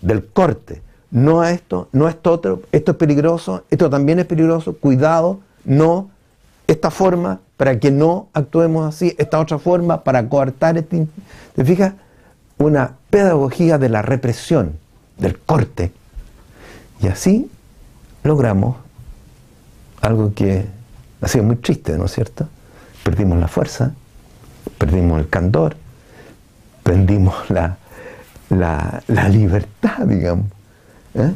del 0.00 0.26
corte. 0.26 0.82
No 1.10 1.42
a 1.42 1.52
esto, 1.52 1.88
no 1.92 2.06
a 2.06 2.10
esto 2.10 2.32
otro, 2.32 2.62
esto 2.72 2.92
es 2.92 2.96
peligroso, 2.96 3.64
esto 3.70 3.88
también 3.88 4.18
es 4.18 4.26
peligroso, 4.26 4.76
cuidado, 4.76 5.40
no, 5.64 6.10
esta 6.66 6.90
forma 6.90 7.40
para 7.56 7.78
que 7.78 7.90
no 7.90 8.28
actuemos 8.32 8.86
así, 8.86 9.14
esta 9.18 9.38
otra 9.38 9.58
forma 9.58 10.02
para 10.02 10.28
coartar 10.28 10.76
este... 10.76 11.06
¿Te 11.54 11.64
fijas? 11.64 11.94
Una 12.58 12.96
pedagogía 13.10 13.78
de 13.78 13.88
la 13.88 14.02
represión 14.02 14.78
del 15.18 15.38
corte. 15.38 15.92
Y 17.00 17.08
así 17.08 17.50
logramos 18.22 18.76
algo 20.00 20.34
que 20.34 20.66
ha 21.20 21.28
sido 21.28 21.44
muy 21.44 21.56
triste, 21.56 21.96
¿no 21.96 22.06
es 22.06 22.12
cierto? 22.12 22.48
Perdimos 23.02 23.38
la 23.38 23.48
fuerza, 23.48 23.92
perdimos 24.78 25.20
el 25.20 25.28
candor, 25.28 25.76
perdimos 26.82 27.50
la, 27.50 27.78
la, 28.48 29.28
libertad, 29.28 30.06
digamos. 30.06 30.46
¿eh? 31.14 31.32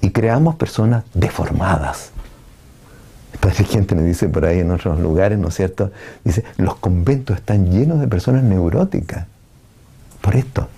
Y 0.00 0.10
creamos 0.10 0.56
personas 0.56 1.04
deformadas. 1.14 2.10
Padre 3.40 3.64
gente 3.64 3.94
me 3.94 4.02
dice 4.02 4.28
por 4.28 4.46
ahí 4.46 4.60
en 4.60 4.70
otros 4.70 4.98
lugares, 4.98 5.38
¿no 5.38 5.48
es 5.48 5.54
cierto? 5.54 5.92
Dice, 6.24 6.42
los 6.56 6.76
conventos 6.76 7.36
están 7.36 7.70
llenos 7.70 8.00
de 8.00 8.08
personas 8.08 8.42
neuróticas. 8.42 9.26
Por 10.20 10.36
esto. 10.36 10.68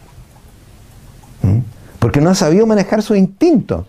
¿Mm? 1.43 1.59
porque 1.99 2.21
no 2.21 2.31
ha 2.31 2.35
sabido 2.35 2.67
manejar 2.67 3.03
su 3.03 3.15
instinto. 3.15 3.87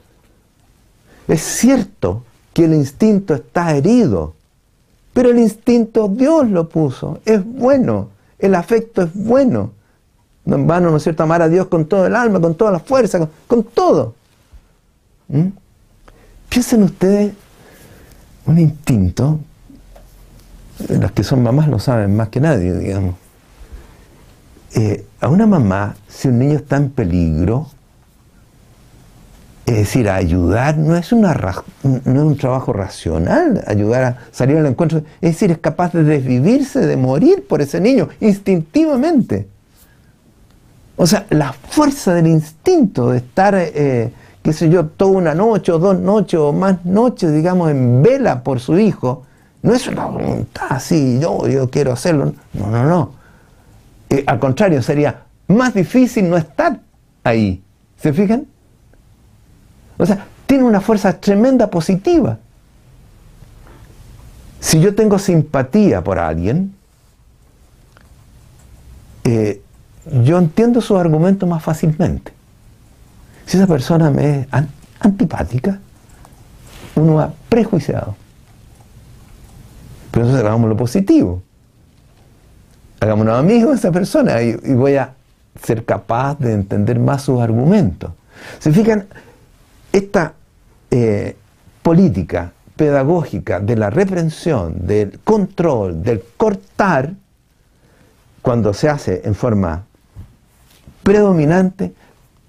Es 1.27 1.41
cierto 1.41 2.25
que 2.59 2.65
el 2.65 2.73
instinto 2.73 3.35
está 3.35 3.73
herido, 3.73 4.33
pero 5.13 5.29
el 5.29 5.39
instinto 5.39 6.09
Dios 6.09 6.49
lo 6.49 6.67
puso, 6.67 7.21
es 7.23 7.41
bueno, 7.45 8.09
el 8.37 8.53
afecto 8.53 9.01
es 9.01 9.13
bueno. 9.13 9.71
No 10.43 10.57
en 10.57 10.67
vano, 10.67 10.91
¿no 10.91 10.99
cierto?, 10.99 11.23
amar 11.23 11.41
a 11.41 11.47
Dios 11.47 11.67
con 11.67 11.85
todo 11.85 12.05
el 12.05 12.17
alma, 12.17 12.41
con 12.41 12.55
toda 12.55 12.71
la 12.73 12.79
fuerza, 12.79 13.25
con, 13.47 13.63
todo. 13.63 14.13
¿Mm? 15.29 15.47
Piensen 16.49 16.83
ustedes 16.83 17.31
un 18.45 18.59
instinto, 18.59 19.39
los 20.89 21.13
que 21.13 21.23
son 21.23 21.41
mamás 21.41 21.69
lo 21.69 21.79
saben 21.79 22.13
más 22.13 22.27
que 22.27 22.41
nadie, 22.41 22.73
digamos. 22.73 23.15
Eh, 24.75 25.05
a 25.21 25.29
una 25.29 25.47
mamá, 25.47 25.95
si 26.09 26.27
un 26.27 26.39
niño 26.39 26.57
está 26.57 26.75
en 26.75 26.89
peligro, 26.89 27.67
es 29.69 29.75
decir, 29.75 30.09
ayudar 30.09 30.79
no 30.79 30.95
es, 30.95 31.11
un 31.11 32.37
trabajo 32.37 32.73
racional, 32.73 33.63
ayudar 33.67 34.03
a 34.03 34.17
salir 34.31 34.57
al 34.57 34.65
encuentro. 34.65 35.03
Es 35.21 35.33
decir, 35.33 35.51
es 35.51 35.59
capaz 35.59 35.93
de 35.93 36.03
desvivirse, 36.03 36.87
de 36.87 36.97
morir 36.97 37.45
por 37.47 37.61
ese 37.61 37.79
niño, 37.79 38.09
instintivamente. 38.19 39.47
O 40.95 41.05
sea, 41.05 41.27
la 41.29 41.53
fuerza 41.53 42.15
del 42.15 42.25
instinto 42.25 43.11
de 43.11 43.19
estar, 43.19 43.53
eh, 43.55 44.11
qué 44.41 44.53
sé 44.53 44.71
yo, 44.71 44.87
toda 44.87 45.11
una 45.11 45.35
noche 45.35 45.71
o 45.71 45.77
dos 45.77 45.99
noches 45.99 46.39
o 46.39 46.51
más 46.51 46.83
noches, 46.83 47.31
digamos, 47.31 47.69
en 47.69 48.01
vela 48.01 48.41
por 48.41 48.59
su 48.59 48.79
hijo, 48.79 49.25
no 49.61 49.75
es 49.75 49.87
una 49.87 50.05
voluntad 50.07 50.65
así, 50.69 51.19
yo, 51.21 51.47
yo 51.47 51.69
quiero 51.69 51.91
hacerlo. 51.91 52.33
No, 52.53 52.71
no, 52.71 52.85
no. 52.85 53.11
Eh, 54.09 54.23
al 54.25 54.39
contrario, 54.39 54.81
sería 54.81 55.25
más 55.47 55.75
difícil 55.75 56.27
no 56.27 56.37
estar 56.37 56.79
ahí. 57.23 57.61
¿Se 57.97 58.11
fijan? 58.13 58.47
O 59.99 60.05
sea, 60.05 60.25
tiene 60.47 60.63
una 60.63 60.81
fuerza 60.81 61.19
tremenda 61.19 61.69
positiva. 61.69 62.39
Si 64.61 64.79
yo 64.79 64.95
tengo 64.95 65.19
simpatía 65.19 66.01
por 66.03 66.17
alguien, 66.17 66.73
eh, 69.25 69.61
yo 70.23 70.37
entiendo 70.39 70.81
sus 70.81 70.97
argumentos 70.97 71.47
más 71.47 71.61
fácilmente. 71.61 72.31
Si 73.45 73.57
esa 73.57 73.67
persona 73.67 74.09
me 74.09 74.41
es 74.41 74.47
antipática, 75.01 75.79
uno 76.95 77.15
va 77.15 77.33
prejuiciado. 77.49 78.15
Pero 80.11 80.25
entonces 80.25 80.45
hagamos 80.45 80.69
lo 80.69 80.77
positivo. 80.77 81.43
Hagámonos 83.01 83.37
amigos 83.37 83.71
de 83.71 83.75
esa 83.75 83.91
persona 83.91 84.41
y, 84.41 84.57
y 84.63 84.73
voy 84.73 84.95
a 84.95 85.13
ser 85.61 85.83
capaz 85.83 86.39
de 86.39 86.53
entender 86.53 86.99
más 86.99 87.23
sus 87.23 87.41
argumentos. 87.41 88.11
¿Se 88.59 88.71
fijan? 88.71 89.05
Esta 89.91 90.33
eh, 90.91 91.35
política 91.81 92.51
pedagógica 92.75 93.59
de 93.59 93.75
la 93.75 93.89
reprensión, 93.89 94.87
del 94.87 95.19
control, 95.19 96.01
del 96.01 96.23
cortar, 96.37 97.13
cuando 98.41 98.73
se 98.73 98.89
hace 98.89 99.21
en 99.25 99.35
forma 99.35 99.83
predominante 101.03 101.93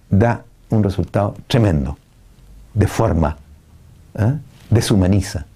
da 0.09 0.45
un 0.71 0.83
resultado 0.83 1.35
tremendo, 1.47 1.99
de 2.75 2.87
forma, 2.87 3.37
¿eh? 4.15 4.35
deshumaniza. 4.71 5.47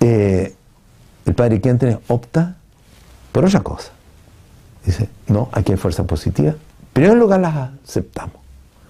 Eh, 0.00 0.54
el 1.24 1.34
padre 1.34 1.60
Quentin 1.60 1.98
opta 2.08 2.56
por 3.32 3.44
otra 3.44 3.60
cosa. 3.60 3.90
Dice, 4.84 5.08
no, 5.26 5.48
aquí 5.52 5.72
hay 5.72 5.78
fuerza 5.78 6.04
positiva. 6.04 6.50
En 6.50 6.56
primer 6.92 7.16
lugar 7.16 7.40
las 7.40 7.70
aceptamos, 7.84 8.36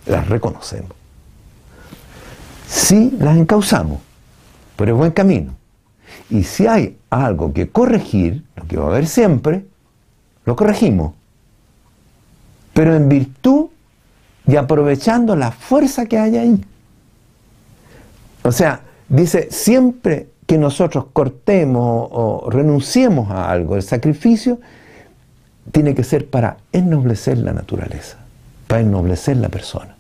las 0.07 0.29
reconocemos. 0.29 0.96
Sí, 2.67 3.17
las 3.19 3.37
encauzamos, 3.37 4.01
por 4.77 4.89
el 4.89 4.95
buen 4.95 5.13
camino. 5.13 5.55
Y 6.31 6.43
si 6.43 6.67
hay 6.67 6.99
algo 7.11 7.53
que 7.53 7.69
corregir, 7.69 8.45
lo 8.57 8.67
que 8.67 8.77
va 8.77 8.87
a 8.87 8.89
haber 8.89 9.07
siempre, 9.07 9.65
lo 10.45 10.57
corregimos. 10.57 11.15
Pero 12.73 12.95
en 12.95 13.09
virtud 13.09 13.67
y 14.47 14.57
aprovechando 14.57 15.35
la 15.37 15.51
fuerza 15.51 16.07
que 16.07 16.19
hay 16.19 16.37
ahí. 16.37 16.65
O 18.43 18.53
sea, 18.53 18.83
dice, 19.09 19.49
siempre 19.51 20.29
que 20.47 20.59
nosotros 20.59 21.07
cortemos 21.13 22.09
o 22.13 22.49
renunciemos 22.51 23.31
a 23.31 23.51
algo, 23.51 23.77
el 23.77 23.83
sacrificio 23.83 24.61
tiene 25.73 25.95
que 25.95 26.05
ser 26.05 26.31
para 26.31 26.59
ennoblecer 26.73 27.39
la 27.39 27.53
naturaleza, 27.53 28.19
para 28.69 28.83
ennoblecer 28.83 29.37
la 29.39 29.49
persona. 29.49 29.96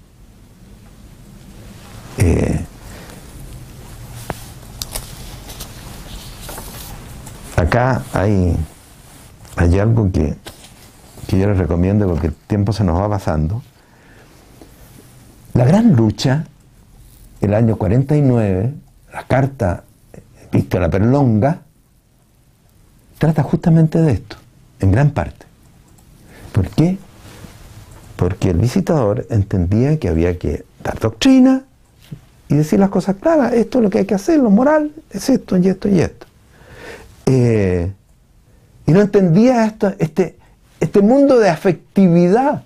Eh, 2.18 2.65
acá 7.56 8.02
hay, 8.12 8.56
hay 9.56 9.78
algo 9.78 10.10
que, 10.10 10.36
que 11.26 11.38
yo 11.38 11.49
les 11.49 11.58
recomiendo 11.58 12.08
porque 12.08 12.28
el 12.28 12.34
tiempo 12.34 12.72
se 12.72 12.84
nos 12.84 13.00
va 13.00 13.08
pasando. 13.08 13.62
La 15.54 15.65
gran 15.65 15.94
lucha, 15.94 16.47
el 17.40 17.54
año 17.54 17.76
49, 17.76 18.74
la 19.12 19.22
carta 19.24 19.84
la 20.72 20.88
Perlonga, 20.88 21.60
trata 23.18 23.42
justamente 23.42 24.00
de 24.00 24.12
esto, 24.12 24.36
en 24.81 24.92
gran 24.92 25.10
parte. 25.10 25.47
¿Por 26.52 26.68
qué? 26.68 26.99
Porque 28.16 28.50
el 28.50 28.58
visitador 28.58 29.26
entendía 29.31 29.99
que 29.99 30.08
había 30.08 30.38
que 30.38 30.65
dar 30.82 30.99
doctrina 30.99 31.65
y 32.48 32.56
decir 32.56 32.78
las 32.78 32.90
cosas 32.90 33.16
claras. 33.16 33.52
Esto 33.52 33.78
es 33.78 33.84
lo 33.84 33.90
que 33.90 33.98
hay 33.98 34.04
que 34.04 34.14
hacer, 34.14 34.38
lo 34.38 34.50
moral 34.50 34.92
es 35.10 35.28
esto 35.28 35.56
y 35.56 35.68
esto 35.68 35.88
y 35.88 36.00
esto. 36.00 36.26
Eh, 37.26 37.92
y 38.86 38.92
no 38.92 39.00
entendía 39.00 39.66
esto, 39.66 39.92
este, 39.98 40.38
este 40.80 41.00
mundo 41.02 41.38
de 41.38 41.48
afectividad 41.48 42.62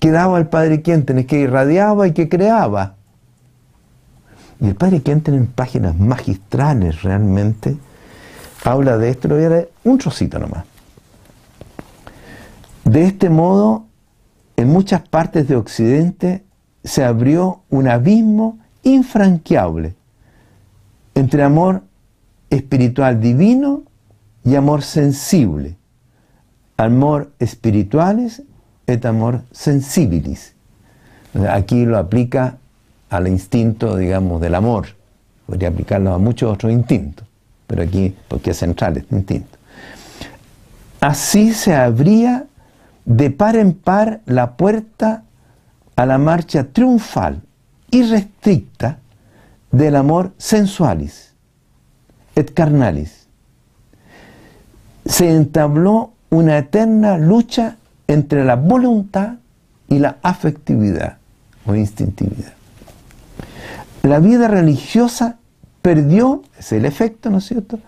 que 0.00 0.10
daba 0.10 0.38
el 0.38 0.46
Padre 0.46 0.82
Quien 0.82 1.04
que 1.04 1.38
irradiaba 1.38 2.06
y 2.08 2.12
que 2.12 2.28
creaba. 2.28 2.96
Y 4.60 4.68
el 4.68 4.76
padre 4.76 5.02
Quenten 5.02 5.34
en 5.34 5.46
páginas 5.46 5.98
magistrales 5.98 7.02
realmente 7.02 7.76
habla 8.64 8.96
de 8.96 9.10
esto, 9.10 9.28
lo 9.28 9.36
voy 9.36 9.44
a 9.44 9.48
leer 9.50 9.70
un 9.84 9.98
trocito 9.98 10.38
nomás. 10.38 10.64
De 12.84 13.04
este 13.04 13.28
modo, 13.30 13.86
en 14.56 14.68
muchas 14.68 15.06
partes 15.08 15.48
de 15.48 15.56
Occidente 15.56 16.44
se 16.84 17.02
abrió 17.02 17.62
un 17.70 17.88
abismo 17.88 18.58
infranqueable 18.82 19.94
entre 21.14 21.42
amor 21.42 21.82
espiritual 22.50 23.20
divino 23.20 23.82
y 24.44 24.54
amor 24.54 24.82
sensible. 24.82 25.76
Amor 26.76 27.30
espirituales 27.38 28.42
et 28.86 29.04
amor 29.06 29.42
sensibilis. 29.52 30.54
Aquí 31.50 31.84
lo 31.84 31.98
aplica 31.98 32.58
al 33.10 33.28
instinto, 33.28 33.96
digamos, 33.96 34.40
del 34.40 34.54
amor. 34.54 34.88
Podría 35.46 35.68
aplicarlo 35.68 36.12
a 36.12 36.18
muchos 36.18 36.52
otros 36.52 36.72
instintos, 36.72 37.26
pero 37.66 37.82
aquí, 37.82 38.14
porque 38.28 38.50
es 38.50 38.58
central 38.58 38.96
este 38.96 39.14
instinto. 39.14 39.58
Así 41.00 41.52
se 41.52 41.74
abría 41.74 42.46
de 43.04 43.30
par 43.30 43.56
en 43.56 43.74
par 43.74 44.20
la 44.26 44.56
puerta 44.56 45.22
a 45.96 46.06
la 46.06 46.18
marcha 46.18 46.64
triunfal, 46.64 47.42
irrestricta, 47.90 48.98
del 49.70 49.96
amor 49.96 50.32
sensualis 50.38 51.34
et 52.36 52.52
carnalis. 52.54 53.26
Se 55.04 55.30
entabló 55.30 56.12
una 56.30 56.58
eterna 56.58 57.18
lucha 57.18 57.76
entre 58.06 58.44
la 58.44 58.56
voluntad 58.56 59.34
y 59.88 59.98
la 59.98 60.18
afectividad 60.22 61.18
o 61.66 61.74
instintividad 61.74 62.54
la 64.04 64.20
vida 64.20 64.48
religiosa 64.48 65.38
perdió, 65.80 66.42
es 66.58 66.72
el 66.72 66.84
efecto, 66.84 67.30
¿no 67.30 67.38
es 67.38 67.46
cierto? 67.46 67.78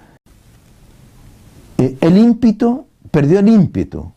Eh, 1.79 1.97
el 2.01 2.17
ímpetu 2.17 2.87
perdió 3.11 3.41
el 3.41 3.49
ímpetu, 3.49 4.13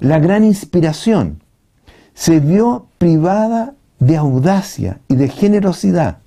la 0.00 0.18
gran 0.18 0.44
inspiración, 0.44 1.40
se 2.18 2.40
vio 2.40 2.86
privada 2.98 3.74
de 4.00 4.16
audacia 4.16 4.98
y 5.06 5.14
de 5.14 5.28
generosidad. 5.28 6.18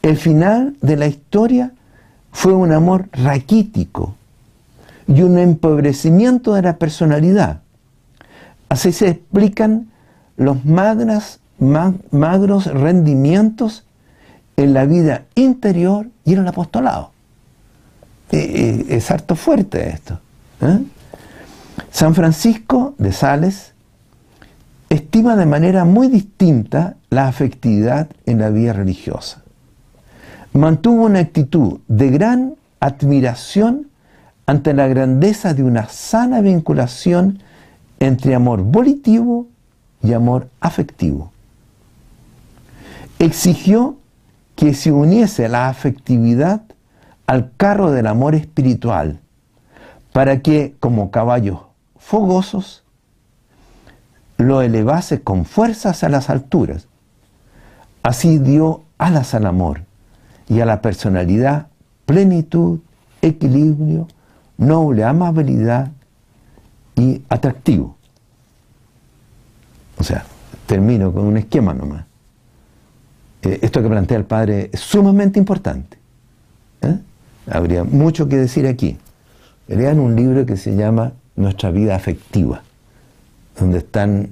El 0.00 0.16
final 0.16 0.74
de 0.80 0.96
la 0.96 1.06
historia 1.06 1.72
fue 2.32 2.54
un 2.54 2.72
amor 2.72 3.10
raquítico 3.12 4.14
y 5.06 5.20
un 5.20 5.36
empobrecimiento 5.36 6.54
de 6.54 6.62
la 6.62 6.78
personalidad. 6.78 7.60
Así 8.70 8.92
se 8.92 9.08
explican 9.08 9.90
los 10.38 10.64
magnas 10.64 11.40
magros 11.58 12.64
rendimientos 12.64 13.84
en 14.56 14.72
la 14.72 14.86
vida 14.86 15.26
interior 15.34 16.08
y 16.24 16.32
en 16.32 16.38
el 16.38 16.48
apostolado. 16.48 17.10
es 18.30 19.10
harto 19.10 19.36
fuerte 19.36 19.90
esto. 19.90 20.20
¿eh? 20.62 20.78
San 21.90 22.14
Francisco 22.14 22.94
de 22.96 23.12
Sales 23.12 23.73
estima 24.94 25.36
de 25.36 25.46
manera 25.46 25.84
muy 25.84 26.08
distinta 26.08 26.96
la 27.10 27.28
afectividad 27.28 28.08
en 28.26 28.38
la 28.38 28.50
vida 28.50 28.72
religiosa. 28.72 29.42
Mantuvo 30.52 31.04
una 31.04 31.20
actitud 31.20 31.80
de 31.88 32.10
gran 32.10 32.54
admiración 32.80 33.88
ante 34.46 34.74
la 34.74 34.86
grandeza 34.88 35.54
de 35.54 35.62
una 35.62 35.88
sana 35.88 36.40
vinculación 36.40 37.40
entre 37.98 38.34
amor 38.34 38.62
volitivo 38.62 39.46
y 40.02 40.12
amor 40.12 40.48
afectivo 40.60 41.34
exigió 43.18 43.96
que 44.54 44.74
se 44.74 44.92
uniese 44.92 45.48
la 45.48 45.68
afectividad 45.68 46.62
al 47.26 47.52
carro 47.56 47.90
del 47.90 48.06
amor 48.06 48.34
espiritual, 48.34 49.20
para 50.12 50.40
que, 50.40 50.76
como 50.78 51.10
caballos 51.10 51.60
fogosos, 51.98 52.83
lo 54.36 54.62
elevase 54.62 55.22
con 55.22 55.44
fuerzas 55.44 56.04
a 56.04 56.08
las 56.08 56.30
alturas. 56.30 56.88
Así 58.02 58.38
dio 58.38 58.82
alas 58.98 59.34
al 59.34 59.46
amor 59.46 59.82
y 60.48 60.60
a 60.60 60.66
la 60.66 60.82
personalidad 60.82 61.68
plenitud, 62.06 62.80
equilibrio, 63.22 64.08
noble 64.58 65.04
amabilidad 65.04 65.90
y 66.96 67.22
atractivo. 67.28 67.96
O 69.98 70.04
sea, 70.04 70.24
termino 70.66 71.12
con 71.12 71.24
un 71.26 71.36
esquema 71.36 71.74
nomás. 71.74 72.04
Eh, 73.42 73.60
esto 73.62 73.82
que 73.82 73.88
plantea 73.88 74.16
el 74.16 74.24
padre 74.24 74.70
es 74.72 74.80
sumamente 74.80 75.38
importante. 75.38 75.98
¿eh? 76.82 76.98
Habría 77.50 77.84
mucho 77.84 78.28
que 78.28 78.36
decir 78.36 78.66
aquí. 78.66 78.98
Lean 79.68 79.98
un 79.98 80.16
libro 80.16 80.44
que 80.46 80.56
se 80.56 80.74
llama 80.76 81.12
Nuestra 81.36 81.70
vida 81.70 81.94
afectiva, 81.94 82.62
donde 83.58 83.78
están 83.78 84.30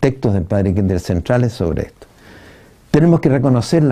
textos 0.00 0.34
del 0.34 0.44
padre 0.44 0.74
Kinder 0.74 1.00
centrales 1.00 1.52
sobre 1.52 1.82
esto. 1.82 2.06
Tenemos 2.90 3.20
que 3.20 3.28
reconocer 3.28 3.82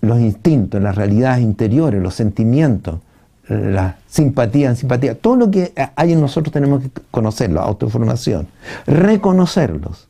los 0.00 0.20
instintos, 0.20 0.82
las 0.82 0.94
realidades 0.94 1.42
interiores, 1.42 2.02
los 2.02 2.14
sentimientos, 2.14 3.00
la 3.48 3.96
simpatía, 4.08 4.74
simpatía, 4.74 5.14
todo 5.16 5.36
lo 5.36 5.50
que 5.50 5.72
hay 5.94 6.12
en 6.12 6.20
nosotros 6.20 6.52
tenemos 6.52 6.82
que 6.82 6.90
conocerlo, 7.10 7.60
autoformación, 7.60 8.48
reconocerlos 8.86 10.08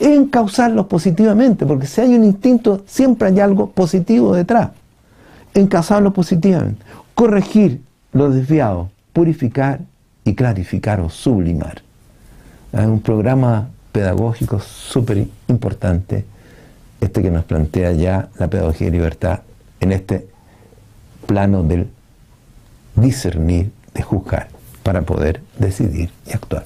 encauzarlos 0.00 0.86
positivamente, 0.86 1.66
porque 1.66 1.86
si 1.86 2.00
hay 2.00 2.14
un 2.14 2.24
instinto, 2.24 2.82
siempre 2.86 3.28
hay 3.28 3.40
algo 3.40 3.70
positivo 3.70 4.34
detrás. 4.34 4.70
Encauzarlos 5.54 6.14
positivamente, 6.14 6.84
corregir 7.14 7.82
lo 8.12 8.30
desviado, 8.30 8.90
purificar 9.12 9.80
y 10.24 10.34
clarificar 10.34 11.00
o 11.00 11.10
sublimar. 11.10 11.82
Un 12.72 13.00
programa 13.00 13.68
pedagógico 13.92 14.60
súper 14.60 15.26
importante, 15.48 16.24
este 17.00 17.22
que 17.22 17.30
nos 17.30 17.44
plantea 17.44 17.92
ya 17.92 18.28
la 18.38 18.48
pedagogía 18.48 18.86
de 18.86 18.92
libertad 18.92 19.40
en 19.80 19.92
este 19.92 20.28
plano 21.26 21.62
del 21.62 21.88
discernir, 22.94 23.72
de 23.94 24.02
juzgar, 24.02 24.48
para 24.82 25.02
poder 25.02 25.42
decidir 25.58 26.10
y 26.26 26.32
actuar. 26.32 26.64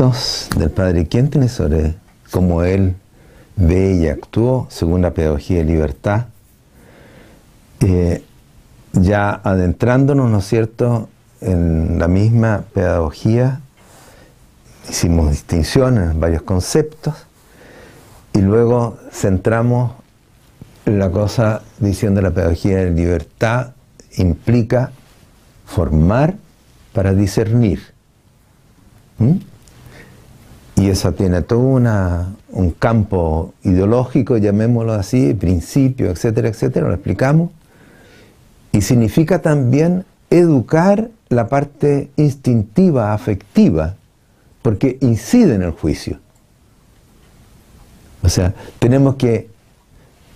Del 0.00 0.70
padre 0.70 1.06
Quintana 1.06 1.46
sobre 1.46 1.94
cómo 2.30 2.62
él 2.62 2.94
ve 3.56 3.96
y 3.96 4.08
actuó 4.08 4.66
según 4.70 5.02
la 5.02 5.10
pedagogía 5.10 5.58
de 5.58 5.64
libertad. 5.64 6.24
Eh, 7.80 8.24
ya 8.94 9.42
adentrándonos, 9.44 10.30
¿no 10.30 10.38
es 10.38 10.46
cierto?, 10.46 11.10
en 11.42 11.98
la 11.98 12.08
misma 12.08 12.64
pedagogía, 12.72 13.60
hicimos 14.88 15.32
distinciones 15.32 16.12
en 16.12 16.18
varios 16.18 16.42
conceptos 16.42 17.14
y 18.32 18.40
luego 18.40 18.96
centramos 19.12 19.92
la 20.86 21.10
cosa 21.10 21.60
diciendo 21.78 22.22
la 22.22 22.30
pedagogía 22.30 22.78
de 22.78 22.90
libertad 22.90 23.72
implica 24.16 24.92
formar 25.66 26.36
para 26.94 27.12
discernir. 27.12 27.80
¿Mm? 29.18 29.49
Y 30.80 30.88
eso 30.88 31.12
tiene 31.12 31.42
todo 31.42 31.58
una, 31.58 32.36
un 32.48 32.70
campo 32.70 33.52
ideológico, 33.64 34.38
llamémoslo 34.38 34.94
así, 34.94 35.34
principio, 35.34 36.10
etcétera, 36.10 36.48
etcétera, 36.48 36.88
lo 36.88 36.94
explicamos. 36.94 37.50
Y 38.72 38.80
significa 38.80 39.42
también 39.42 40.06
educar 40.30 41.10
la 41.28 41.48
parte 41.48 42.08
instintiva, 42.16 43.12
afectiva, 43.12 43.96
porque 44.62 44.96
incide 45.02 45.54
en 45.56 45.64
el 45.64 45.72
juicio. 45.72 46.18
O 48.22 48.30
sea, 48.30 48.54
tenemos 48.78 49.16
que 49.16 49.50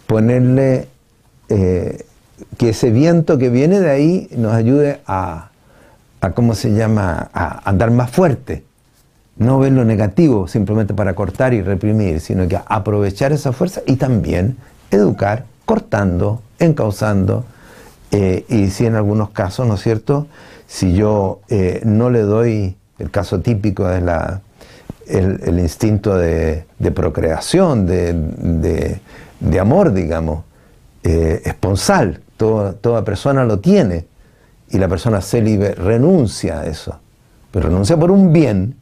ponerle 0.07 0.89
eh, 1.49 2.05
que 2.59 2.69
ese 2.69 2.91
viento 2.91 3.39
que 3.39 3.49
viene 3.49 3.81
de 3.81 3.91
ahí 3.91 4.29
nos 4.37 4.53
ayude 4.53 5.01
a, 5.07 5.49
a 6.21 6.31
¿cómo 6.33 6.55
se 6.55 6.75
llama?, 6.75 7.31
a 7.33 7.67
andar 7.67 7.91
más 7.91 8.11
fuerte 8.11 8.63
no 9.37 9.59
ver 9.59 9.73
lo 9.73 9.85
negativo 9.85 10.47
simplemente 10.49 10.95
para 10.95 11.15
cortar 11.15 11.55
y 11.55 11.63
reprimir, 11.63 12.21
sino 12.21 12.47
que 12.47 12.59
aprovechar 12.67 13.33
esa 13.33 13.53
fuerza 13.53 13.83
y 13.87 13.97
también 13.97 14.57
educar 14.91 15.47
cortando, 15.65 16.43
encauzando, 16.59 17.45
eh, 18.11 18.45
y 18.49 18.69
si 18.71 18.87
en 18.87 18.95
algunos 18.95 19.31
casos, 19.31 19.67
¿no 19.67 19.75
es 19.75 19.83
cierto?, 19.83 20.27
si 20.67 20.95
yo 20.95 21.41
eh, 21.49 21.83
no 21.85 22.11
le 22.11 22.21
doy, 22.21 22.77
el 22.99 23.11
caso 23.11 23.41
típico 23.41 23.91
es 23.91 24.03
la, 24.03 24.41
el, 25.07 25.59
instinto 25.59 26.17
de, 26.17 26.65
procreación, 26.95 27.87
de, 27.87 29.01
amor, 29.61 29.93
digamos, 29.93 30.45
eh, 31.03 31.43
esponsal, 31.45 32.21
toda 32.37 33.05
persona 33.05 33.45
lo 33.45 33.59
tiene, 33.59 34.07
y 34.71 34.79
la 34.79 34.89
persona 34.89 35.21
célibe 35.21 35.75
renuncia 35.75 36.61
a 36.61 36.67
eso, 36.67 36.99
pero 37.51 37.69
renuncia 37.69 37.97
por 37.97 38.11
un 38.11 38.33
bien, 38.33 38.77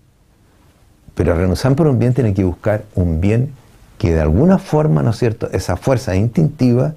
pero 1.15 1.35
renunciar 1.35 1.75
por 1.75 1.87
un 1.87 1.99
bien 1.99 2.15
tiene 2.15 2.35
que 2.35 2.45
buscar 2.45 2.85
un 2.95 3.21
bien 3.21 3.53
que 3.99 4.13
de 4.13 4.21
alguna 4.21 4.59
forma, 4.59 5.03
¿no 5.03 5.11
es 5.11 5.19
cierto?, 5.19 5.49
esas 5.53 5.79
fuerzas 5.79 6.17
instintivas 6.17 6.95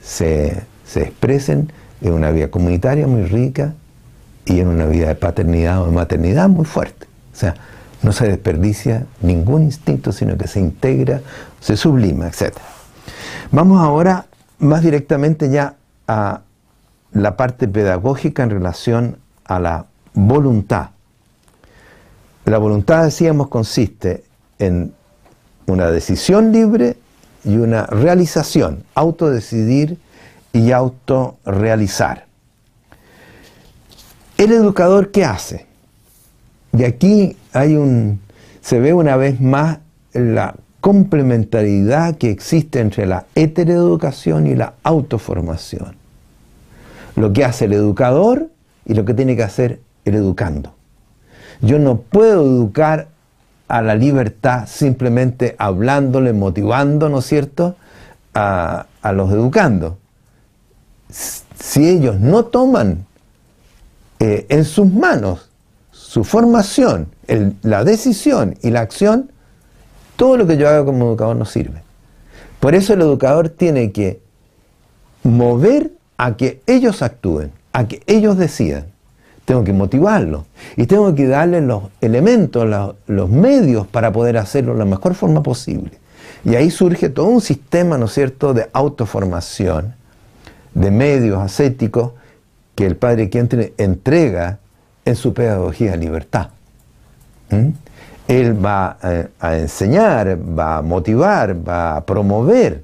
se, 0.00 0.62
se 0.86 1.02
expresen 1.02 1.72
en 2.00 2.12
una 2.12 2.30
vida 2.30 2.48
comunitaria 2.48 3.06
muy 3.06 3.24
rica 3.24 3.74
y 4.44 4.60
en 4.60 4.68
una 4.68 4.86
vida 4.86 5.08
de 5.08 5.14
paternidad 5.16 5.82
o 5.82 5.86
de 5.86 5.92
maternidad 5.92 6.48
muy 6.48 6.64
fuerte. 6.64 7.06
O 7.32 7.36
sea, 7.36 7.54
no 8.02 8.12
se 8.12 8.28
desperdicia 8.28 9.06
ningún 9.20 9.64
instinto, 9.64 10.12
sino 10.12 10.36
que 10.36 10.46
se 10.46 10.60
integra, 10.60 11.20
se 11.60 11.76
sublima, 11.76 12.28
etc. 12.28 12.54
Vamos 13.50 13.80
ahora 13.80 14.26
más 14.58 14.82
directamente 14.82 15.50
ya 15.50 15.74
a 16.06 16.42
la 17.12 17.36
parte 17.36 17.66
pedagógica 17.66 18.42
en 18.42 18.50
relación 18.50 19.18
a 19.44 19.58
la 19.58 19.86
voluntad. 20.14 20.90
La 22.46 22.58
voluntad, 22.58 23.02
decíamos, 23.02 23.48
consiste 23.48 24.22
en 24.60 24.94
una 25.66 25.90
decisión 25.90 26.52
libre 26.52 26.96
y 27.44 27.56
una 27.56 27.86
realización, 27.86 28.84
autodecidir 28.94 29.98
y 30.52 30.70
autorrealizar. 30.70 32.26
El 34.38 34.52
educador, 34.52 35.10
¿qué 35.10 35.24
hace? 35.24 35.66
Y 36.72 36.84
aquí 36.84 37.36
hay 37.52 37.74
un, 37.74 38.20
se 38.60 38.78
ve 38.78 38.94
una 38.94 39.16
vez 39.16 39.40
más 39.40 39.78
la 40.12 40.54
complementariedad 40.80 42.16
que 42.16 42.30
existe 42.30 42.78
entre 42.78 43.06
la 43.06 43.26
heteroeducación 43.34 44.46
y 44.46 44.54
la 44.54 44.74
autoformación. 44.84 45.96
Lo 47.16 47.32
que 47.32 47.44
hace 47.44 47.64
el 47.64 47.72
educador 47.72 48.50
y 48.84 48.94
lo 48.94 49.04
que 49.04 49.14
tiene 49.14 49.34
que 49.34 49.42
hacer 49.42 49.80
el 50.04 50.14
educando. 50.14 50.76
Yo 51.60 51.78
no 51.78 51.98
puedo 51.98 52.42
educar 52.44 53.08
a 53.68 53.82
la 53.82 53.94
libertad 53.94 54.66
simplemente 54.66 55.56
hablándole, 55.58 56.32
motivando, 56.32 57.08
¿no 57.08 57.18
es 57.18 57.26
cierto?, 57.26 57.76
a, 58.34 58.86
los 59.14 59.30
educando. 59.30 59.98
Si 61.08 61.88
ellos 61.88 62.20
no 62.20 62.44
toman 62.44 63.06
eh, 64.18 64.46
en 64.48 64.64
sus 64.64 64.92
manos 64.92 65.48
su 65.90 66.24
formación, 66.24 67.08
la 67.62 67.84
decisión 67.84 68.56
y 68.62 68.70
la 68.70 68.80
acción, 68.80 69.30
todo 70.16 70.36
lo 70.36 70.46
que 70.46 70.56
yo 70.56 70.68
haga 70.68 70.84
como 70.84 71.06
educador 71.06 71.36
no 71.36 71.44
sirve. 71.44 71.82
Por 72.60 72.74
eso 72.74 72.94
el 72.94 73.00
educador 73.00 73.48
tiene 73.48 73.92
que 73.92 74.20
mover 75.22 75.92
a 76.16 76.36
que 76.36 76.62
ellos 76.66 77.02
actúen, 77.02 77.52
a 77.72 77.86
que 77.86 78.02
ellos 78.06 78.36
decidan 78.36 78.86
tengo 79.46 79.64
que 79.64 79.72
motivarlo 79.72 80.44
y 80.76 80.86
tengo 80.86 81.14
que 81.14 81.26
darle 81.26 81.62
los 81.62 81.84
elementos, 82.02 82.66
los, 83.06 83.30
medios 83.30 83.86
para 83.86 84.12
poder 84.12 84.36
hacerlo 84.36 84.72
de 84.72 84.80
la 84.80 84.84
mejor 84.84 85.14
forma 85.14 85.42
posible. 85.42 85.92
Y 86.44 86.56
ahí 86.56 86.70
surge 86.70 87.08
todo 87.08 87.28
un 87.28 87.40
sistema, 87.40 87.96
¿no 87.96 88.06
es 88.06 88.12
cierto?, 88.12 88.52
de 88.52 88.68
autoformación, 88.72 89.94
de 90.74 90.90
medios 90.90 91.40
ascéticos 91.40 92.12
que 92.74 92.86
el 92.86 92.96
Padre 92.96 93.30
Quien 93.30 93.48
entrega 93.78 94.58
en 95.04 95.16
su 95.16 95.32
pedagogía 95.32 95.92
de 95.92 95.96
libertad. 95.96 96.48
¿Mm? 97.50 97.68
Él 98.28 98.64
va 98.64 98.98
a, 99.40 99.56
enseñar, 99.56 100.36
va 100.36 100.78
a 100.78 100.82
motivar, 100.82 101.56
va 101.66 101.96
a 101.96 102.04
promover, 102.04 102.82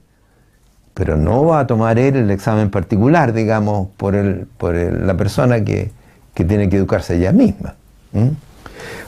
pero 0.95 1.17
no 1.17 1.45
va 1.45 1.61
a 1.61 1.67
tomar 1.67 1.99
él 1.99 2.15
el 2.15 2.31
examen 2.31 2.71
particular, 2.71 3.33
digamos, 3.33 3.89
por, 3.97 4.15
el, 4.15 4.47
por 4.57 4.77
la 4.77 5.17
persona 5.17 5.65
que, 5.65 5.91
que 6.35 6.45
tiene 6.45 6.69
que 6.69 6.77
educarse 6.77 7.17
ella 7.17 7.33
misma. 7.33 7.77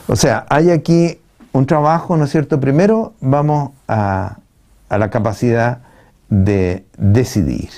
O 0.07 0.15
sea, 0.15 0.45
hay 0.49 0.71
aquí 0.71 1.19
un 1.51 1.65
trabajo, 1.65 2.17
¿no 2.17 2.25
es 2.25 2.31
cierto? 2.31 2.59
Primero 2.59 3.13
vamos 3.21 3.71
a, 3.87 4.37
a 4.89 4.97
la 4.97 5.09
capacidad 5.09 5.79
de 6.29 6.85
decidir. 6.97 7.69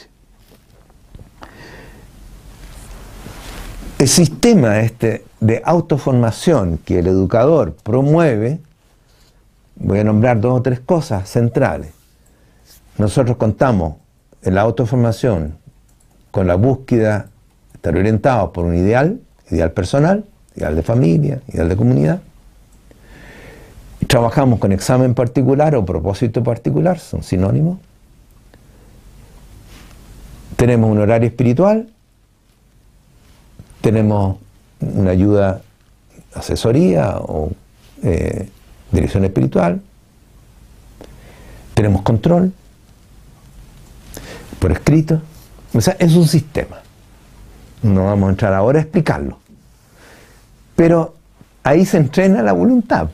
El 3.99 4.08
sistema 4.08 4.80
este 4.80 5.26
de 5.40 5.62
autoformación 5.65 6.78
que 6.78 6.99
el 6.99 7.08
educador 7.08 7.74
promueve, 7.74 8.60
voy 9.76 9.99
a 9.99 10.03
nombrar 10.03 10.40
dos 10.40 10.60
o 10.60 10.62
tres 10.62 10.80
cosas 10.80 11.30
centrales. 11.30 11.92
Nosotros 12.97 13.38
contamos 13.38 13.96
en 14.42 14.56
la 14.56 14.62
autoformación 14.62 15.58
con 16.31 16.47
la 16.47 16.56
búsqueda, 16.56 17.30
estar 17.74 17.96
orientados 17.96 18.51
por 18.51 18.65
un 18.65 18.76
ideal, 18.76 19.19
ideal 19.51 19.72
personal, 19.72 20.26
ideal 20.56 20.76
de 20.76 20.83
familia, 20.83 21.42
ideal 21.47 21.69
de 21.69 21.76
comunidad. 21.76 22.22
Trabajamos 24.08 24.60
con 24.60 24.72
examen 24.72 25.13
particular 25.13 25.76
o 25.76 25.85
propósito 25.85 26.44
particular, 26.44 26.99
son 26.99 27.24
sinónimos. 27.24 27.80
Tenemos 30.56 30.90
un 30.90 30.99
horario 30.99 31.28
espiritual, 31.28 31.90
tenemos 33.81 34.38
una 34.80 35.12
ayuda, 35.12 35.62
asesoría 36.33 37.17
o 37.17 37.51
eh, 38.03 38.49
dirección 38.92 39.26
espiritual, 39.26 39.81
tenemos 41.74 42.01
control 42.01 42.53
por 44.60 44.72
escrito. 44.72 45.22
O 45.74 45.81
sea, 45.81 45.96
es 45.99 46.15
un 46.15 46.28
sistema. 46.28 46.87
No 47.81 48.06
vamos 48.06 48.27
a 48.27 48.31
entrar 48.31 48.53
ahora 48.53 48.79
a 48.79 48.81
explicarlo. 48.81 49.38
Pero 50.76 51.15
ahí 51.63 51.85
se 51.85 51.97
entrena 51.97 52.42
la 52.42 52.53
voluntad. 52.53 53.10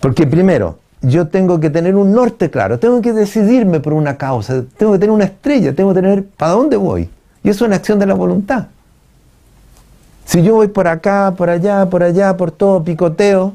Porque 0.00 0.26
primero, 0.26 0.78
yo 1.02 1.28
tengo 1.28 1.60
que 1.60 1.70
tener 1.70 1.94
un 1.96 2.12
norte 2.12 2.50
claro, 2.50 2.78
tengo 2.78 3.00
que 3.00 3.12
decidirme 3.12 3.80
por 3.80 3.92
una 3.92 4.16
causa, 4.16 4.64
tengo 4.76 4.92
que 4.92 4.98
tener 4.98 5.12
una 5.12 5.24
estrella, 5.24 5.74
tengo 5.74 5.94
que 5.94 6.00
tener 6.00 6.24
para 6.26 6.52
dónde 6.52 6.76
voy. 6.76 7.08
Y 7.42 7.48
eso 7.48 7.64
es 7.64 7.68
una 7.68 7.76
acción 7.76 7.98
de 7.98 8.06
la 8.06 8.14
voluntad. 8.14 8.68
Si 10.24 10.42
yo 10.42 10.54
voy 10.54 10.68
por 10.68 10.86
acá, 10.86 11.34
por 11.36 11.50
allá, 11.50 11.86
por 11.86 12.02
allá, 12.02 12.36
por 12.36 12.50
todo, 12.50 12.84
picoteo, 12.84 13.54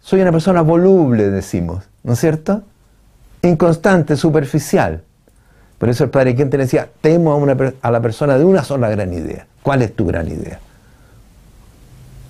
soy 0.00 0.20
una 0.20 0.32
persona 0.32 0.60
voluble, 0.60 1.30
decimos, 1.30 1.84
¿no 2.02 2.12
es 2.12 2.20
cierto? 2.20 2.62
Inconstante, 3.42 4.16
superficial. 4.16 5.02
Por 5.82 5.88
eso 5.88 6.04
el 6.04 6.10
padre 6.10 6.32
te 6.34 6.56
decía, 6.58 6.88
temo 7.00 7.34
a, 7.34 7.72
a 7.82 7.90
la 7.90 8.00
persona 8.00 8.38
de 8.38 8.44
una 8.44 8.62
sola 8.62 8.88
gran 8.88 9.12
idea. 9.12 9.48
¿Cuál 9.64 9.82
es 9.82 9.96
tu 9.96 10.06
gran 10.06 10.28
idea? 10.28 10.60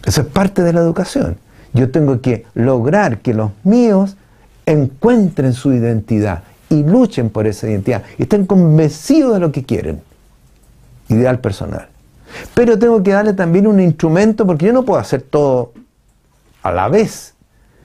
Eso 0.06 0.22
es 0.22 0.26
parte 0.26 0.62
de 0.62 0.72
la 0.72 0.81
educación. 0.81 1.36
Yo 1.74 1.90
tengo 1.90 2.22
que 2.22 2.47
lograr 2.54 3.18
que 3.18 3.35
los 3.35 3.51
míos 3.62 4.17
encuentren 4.65 5.52
su 5.52 5.70
identidad 5.70 6.44
y 6.70 6.83
luchen 6.83 7.28
por 7.28 7.47
esa 7.47 7.68
identidad 7.68 8.04
y 8.17 8.22
estén 8.22 8.47
convencidos 8.47 9.35
de 9.35 9.40
lo 9.40 9.52
que 9.52 9.65
quieren. 9.65 10.01
Ideal 11.10 11.38
personal. 11.40 11.88
Pero 12.54 12.78
tengo 12.78 13.02
que 13.02 13.12
darle 13.12 13.35
también 13.35 13.67
un 13.67 13.81
instrumento 13.81 14.47
porque 14.47 14.65
yo 14.65 14.72
no 14.72 14.86
puedo 14.86 14.99
hacer 14.99 15.20
todo 15.20 15.74
a 16.62 16.72
la 16.72 16.88
vez. 16.88 17.35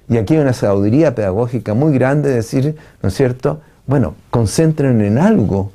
Y 0.08 0.16
aquí 0.16 0.36
hay 0.36 0.40
una 0.40 0.54
sabiduría 0.54 1.14
pedagógica 1.14 1.74
muy 1.74 1.92
grande 1.92 2.30
de 2.30 2.36
decir, 2.36 2.78
¿no 3.02 3.10
es 3.10 3.16
cierto? 3.16 3.60
Bueno, 3.88 4.16
concentren 4.30 5.00
en 5.02 5.18
algo 5.18 5.72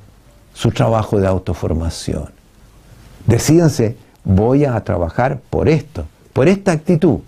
su 0.53 0.71
trabajo 0.71 1.19
de 1.19 1.27
autoformación. 1.27 2.29
Decídanse, 3.25 3.97
voy 4.23 4.65
a 4.65 4.79
trabajar 4.83 5.39
por 5.49 5.67
esto, 5.67 6.05
por 6.31 6.47
esta 6.47 6.71
actitud. 6.71 7.19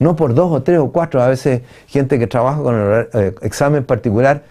No 0.00 0.16
por 0.16 0.34
dos 0.34 0.50
o 0.50 0.62
tres 0.62 0.78
o 0.80 0.90
cuatro, 0.90 1.22
a 1.22 1.28
veces 1.28 1.62
gente 1.86 2.18
que 2.18 2.26
trabaja 2.26 2.60
con 2.60 2.74
el 2.74 3.08
eh, 3.12 3.34
examen 3.42 3.84
particular, 3.84 4.42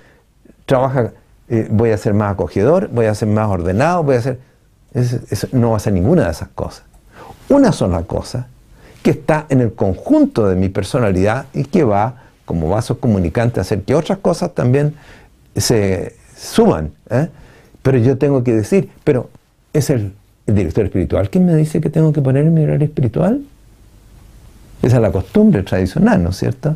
trabaja, 0.66 1.12
eh, 1.50 1.68
voy 1.70 1.92
a 1.92 1.98
ser 1.98 2.14
más 2.14 2.32
acogedor, 2.32 2.88
voy 2.90 3.08
a 3.08 3.16
ser 3.16 3.28
más 3.28 3.50
ordenado, 3.50 4.04
voy 4.04 4.16
a 4.16 4.22
ser... 4.22 4.40
no 5.52 5.72
va 5.72 5.78
a 5.78 5.80
ser 5.80 5.92
ninguna 5.92 6.26
de 6.26 6.32
esas 6.32 6.50
cosas. 6.50 6.84
Una 7.50 7.74
sola 7.74 8.04
cosa 8.04 8.48
que 9.04 9.12
está 9.12 9.46
en 9.50 9.60
el 9.60 9.74
conjunto 9.74 10.48
de 10.48 10.56
mi 10.56 10.70
personalidad 10.70 11.48
y 11.54 11.66
que 11.66 11.84
va 11.84 12.24
como 12.46 12.70
vaso 12.70 13.00
comunicante 13.00 13.60
a 13.60 13.62
hacer 13.62 13.82
que 13.84 13.96
otras 13.96 14.20
cosas 14.20 14.54
también 14.54 14.96
se 15.60 16.16
suman. 16.38 16.92
¿eh? 17.10 17.30
Pero 17.82 17.98
yo 17.98 18.18
tengo 18.18 18.44
que 18.44 18.54
decir, 18.54 18.90
pero 19.04 19.30
es 19.74 19.90
el, 19.90 20.14
director 20.46 20.86
espiritual 20.86 21.30
quien 21.30 21.46
me 21.46 21.56
dice 21.56 21.80
que 21.80 21.92
tengo 21.92 22.12
que 22.12 22.22
poner 22.22 22.46
mi 22.46 22.64
horario 22.64 22.86
espiritual. 22.86 23.42
Esa 24.82 24.96
es 24.96 25.02
la 25.02 25.12
costumbre 25.12 25.62
tradicional, 25.62 26.24
¿no 26.24 26.30
es 26.30 26.38
cierto? 26.38 26.76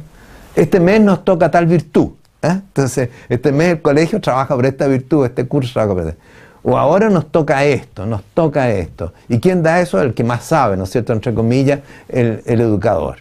Este 0.55 0.79
mes 0.79 1.01
nos 1.01 1.25
toca 1.25 1.49
tal 1.49 1.65
virtud. 1.65 2.09
¿eh? 2.41 2.49
Entonces, 2.51 3.09
este 3.29 3.51
mes 3.51 3.69
el 3.69 3.81
colegio 3.81 4.21
trabaja 4.21 4.55
por 4.55 4.65
esta 4.65 4.87
virtud, 4.87 5.25
este 5.25 5.47
curso 5.47 5.73
trabaja 5.73 5.93
por 5.93 6.07
esta. 6.09 6.21
O 6.63 6.77
ahora 6.77 7.09
nos 7.09 7.29
toca 7.29 7.65
esto, 7.65 8.05
nos 8.05 8.23
toca 8.33 8.69
esto. 8.69 9.13
¿Y 9.27 9.39
quién 9.39 9.61
da 9.63 9.81
eso? 9.81 10.01
El 10.01 10.13
que 10.13 10.23
más 10.23 10.45
sabe, 10.45 10.77
¿no 10.77 10.85
es 10.85 10.91
cierto? 10.91 11.11
Entre 11.11 11.33
comillas, 11.33 11.81
el, 12.07 12.41
educador. 12.45 13.17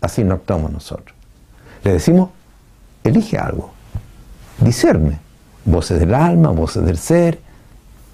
Así 0.00 0.24
no 0.24 0.34
actuamos 0.34 0.72
nosotros. 0.72 1.16
Le 1.84 1.92
decimos, 1.92 2.30
elige 3.04 3.38
algo, 3.38 3.73
discerne. 4.58 5.18
Voces 5.64 5.98
del 5.98 6.14
alma, 6.14 6.50
voces 6.50 6.84
del 6.84 6.98
ser, 6.98 7.38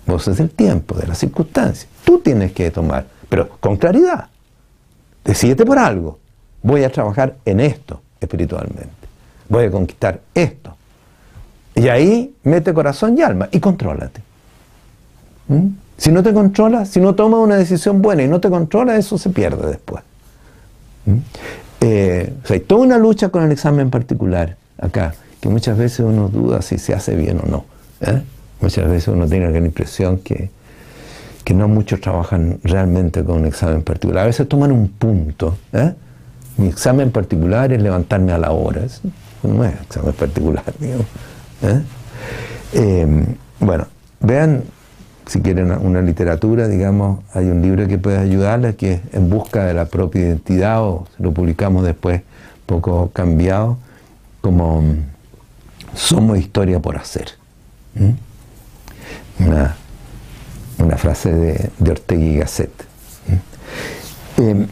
voces 0.07 0.37
del 0.39 0.51
tiempo, 0.51 0.95
de 0.95 1.07
las 1.07 1.19
circunstancias. 1.19 1.89
Tú 2.05 2.21
tienes 2.21 2.53
que 2.53 2.71
tomar, 2.71 3.07
pero 3.29 3.49
con 3.61 3.77
claridad. 3.77 4.29
Decídete 5.25 5.65
por 5.65 5.79
algo. 5.79 6.19
Voy 6.63 6.85
a 6.85 6.91
trabajar 6.91 7.37
en 7.45 7.61
esto 7.61 8.01
espiritualmente. 8.21 8.91
Voy 9.49 9.65
a 9.65 9.71
conquistar 9.71 10.21
esto. 10.35 10.77
Y 11.75 11.89
ahí 11.89 12.35
mete 12.45 12.75
corazón 12.75 13.17
y 13.19 13.23
alma 13.23 13.49
y 13.51 13.59
contrólate. 13.61 14.21
¿Mm? 15.49 15.67
Si 15.97 16.11
no 16.11 16.23
te 16.23 16.33
controla, 16.33 16.85
si 16.85 17.01
no 17.01 17.15
tomas 17.15 17.41
una 17.41 17.57
decisión 17.57 18.01
buena 18.01 18.23
y 18.23 18.29
no 18.29 18.41
te 18.41 18.49
controla, 18.49 18.97
eso 18.97 19.19
se 19.19 19.31
pierde 19.31 19.69
después. 19.69 20.03
¿Mm? 21.07 21.17
Eh, 21.81 22.33
hay 22.49 22.61
toda 22.61 22.83
una 22.83 22.99
lucha 22.99 23.31
con 23.31 23.43
el 23.43 23.53
examen 23.53 23.91
particular 23.91 24.57
acá, 24.79 25.15
que 25.41 25.49
muchas 25.49 25.77
veces 25.79 26.01
uno 26.01 26.29
duda 26.29 26.63
si 26.63 26.79
se 26.79 26.95
hace 26.95 27.15
bien 27.15 27.41
o 27.43 27.49
no. 27.49 27.65
¿eh? 28.01 28.23
Muchas 28.61 28.89
veces 28.89 29.09
uno 29.09 29.27
tiene 29.27 29.51
la 29.51 29.59
impresión 29.59 30.19
que, 30.19 30.51
que 31.45 31.55
no 31.55 31.69
muchos 31.69 32.01
trabajan 32.01 32.59
realmente 32.63 33.25
con 33.25 33.41
un 33.41 33.47
examen 33.47 33.83
particular. 33.83 34.25
A 34.25 34.27
veces 34.27 34.49
toman 34.49 34.71
un 34.73 34.89
punto. 34.89 35.57
¿eh? 35.73 35.95
Mi 36.59 36.69
examen 36.69 37.11
particular 37.11 37.73
es 37.73 37.83
levantarme 37.83 38.33
a 38.33 38.39
la 38.39 38.51
hora. 38.51 38.83
no 39.43 39.65
es 39.65 39.81
examen 39.81 40.13
particular, 40.13 40.65
digamos. 40.79 41.07
bueno, 43.61 43.87
vean 44.21 44.63
si 45.31 45.41
quieren 45.43 45.71
una 45.71 46.03
literatura, 46.03 46.67
digamos, 46.67 47.21
hay 47.33 47.47
un 47.47 47.63
libro 47.63 47.87
que 47.87 47.99
puede 47.99 48.19
ayudarles 48.19 48.75
que 48.75 48.95
es 48.95 49.01
En 49.13 49.31
busca 49.31 49.65
de 49.65 49.75
la 49.75 49.85
propia 49.85 50.23
identidad, 50.23 50.83
o 50.83 51.07
lo 51.19 51.33
publicamos 51.33 51.85
después, 51.85 52.23
poco 52.67 53.11
cambiado, 53.13 53.79
como 54.41 54.83
Somos 55.95 56.39
historia 56.39 56.81
por 56.81 56.97
hacer. 56.97 57.29
Una, 59.39 59.77
frase 60.97 61.33
de, 61.33 61.71
de, 61.79 61.91
Ortega 61.91 62.23
y 62.23 62.37
Gasset. 62.37 62.71
Eh, 64.39 64.67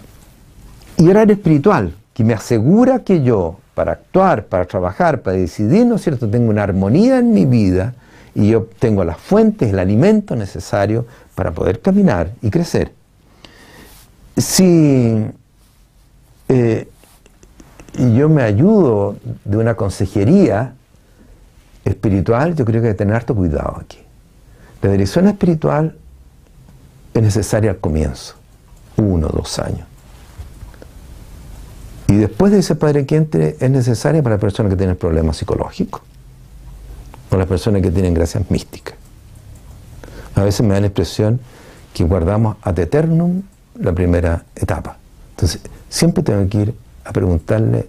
y 0.96 1.08
horario 1.08 1.34
espiritual, 1.34 1.94
que 2.14 2.24
me 2.24 2.34
asegura 2.34 3.00
que 3.00 3.22
yo, 3.22 3.58
para 3.74 3.92
actuar, 3.92 4.46
para 4.46 4.64
trabajar, 4.64 5.20
para 5.22 5.36
decidir, 5.36 5.86
¿no 5.86 5.96
es 5.96 6.02
cierto?, 6.02 6.28
tengo 6.28 6.50
una 6.50 6.64
armonía 6.64 7.18
en 7.18 7.32
mi 7.32 7.44
vida, 7.44 7.94
y 8.34 8.50
yo 8.50 8.68
tengo 8.78 9.04
las 9.04 9.18
fuentes, 9.18 9.70
el 9.70 9.78
alimento 9.78 10.36
necesario 10.36 11.06
para 11.34 11.50
poder 11.50 11.80
caminar 11.80 12.30
y 12.40 12.50
crecer. 12.50 12.92
Si 14.36 15.26
eh, 16.48 16.88
yo 18.14 18.28
me 18.28 18.42
ayudo 18.42 19.16
de 19.44 19.56
una 19.56 19.74
consejería 19.74 20.74
espiritual, 21.88 22.54
yo 22.54 22.64
creo 22.64 22.80
que 22.80 22.88
hay 22.88 22.94
que 22.94 22.98
tener 22.98 23.14
harto 23.14 23.34
cuidado 23.34 23.78
aquí. 23.80 23.98
La 24.82 24.90
dirección 24.90 25.26
espiritual 25.26 25.96
es 27.14 27.22
necesaria 27.22 27.70
al 27.70 27.78
comienzo, 27.78 28.34
uno, 28.96 29.28
dos 29.28 29.58
años. 29.58 29.86
Y 32.06 32.16
después 32.16 32.52
de 32.52 32.60
ese 32.60 32.74
Padre 32.74 33.04
que 33.04 33.16
entre, 33.16 33.56
es 33.60 33.70
necesaria 33.70 34.22
para 34.22 34.38
personas 34.38 34.70
que 34.70 34.76
tienen 34.76 34.96
problemas 34.96 35.36
psicológicos 35.36 36.00
con 37.28 37.38
las 37.38 37.48
personas 37.48 37.82
que 37.82 37.90
tienen 37.90 38.14
gracias 38.14 38.50
místicas. 38.50 38.94
A 40.34 40.42
veces 40.42 40.64
me 40.64 40.74
da 40.74 40.80
la 40.80 40.86
impresión 40.86 41.40
que 41.92 42.04
guardamos 42.04 42.56
ad 42.62 42.78
eternum 42.78 43.42
la 43.78 43.92
primera 43.92 44.44
etapa. 44.54 44.96
Entonces, 45.30 45.60
siempre 45.88 46.22
tengo 46.22 46.48
que 46.48 46.58
ir 46.58 46.74
a 47.04 47.12
preguntarle 47.12 47.88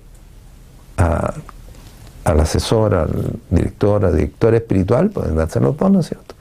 al 2.23 2.39
asesor, 2.39 2.95
al 2.95 3.39
director, 3.49 4.05
al 4.05 4.15
director 4.15 4.53
espiritual, 4.55 5.09
pueden 5.09 5.35
darse 5.35 5.59
los 5.59 5.75
dos, 5.77 5.91
¿no 5.91 6.03
cierto? 6.03 6.35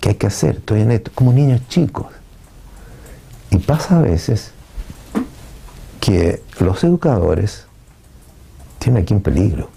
¿Qué 0.00 0.10
hay 0.10 0.14
que 0.14 0.26
hacer? 0.26 0.56
Estoy 0.56 0.82
en 0.82 0.92
esto, 0.92 1.10
como 1.14 1.32
niños 1.32 1.62
chicos. 1.68 2.06
Y 3.50 3.58
pasa 3.58 3.98
a 3.98 4.02
veces 4.02 4.52
que 6.00 6.42
los 6.60 6.84
educadores 6.84 7.66
tienen 8.78 9.02
aquí 9.02 9.14
un 9.14 9.22
peligro. 9.22 9.68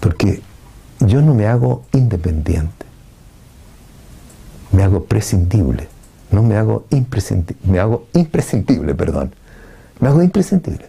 Porque 0.00 0.40
yo 1.00 1.20
no 1.20 1.34
me 1.34 1.46
hago 1.46 1.82
independiente, 1.92 2.86
me 4.72 4.82
hago 4.82 5.04
prescindible, 5.04 5.88
no 6.30 6.42
me 6.42 6.56
hago 6.56 6.86
imprescindible, 6.90 7.56
me 7.64 7.78
hago 7.80 8.06
imprescindible, 8.14 8.94
perdón, 8.94 9.34
me 10.00 10.08
hago 10.08 10.22
imprescindible. 10.22 10.88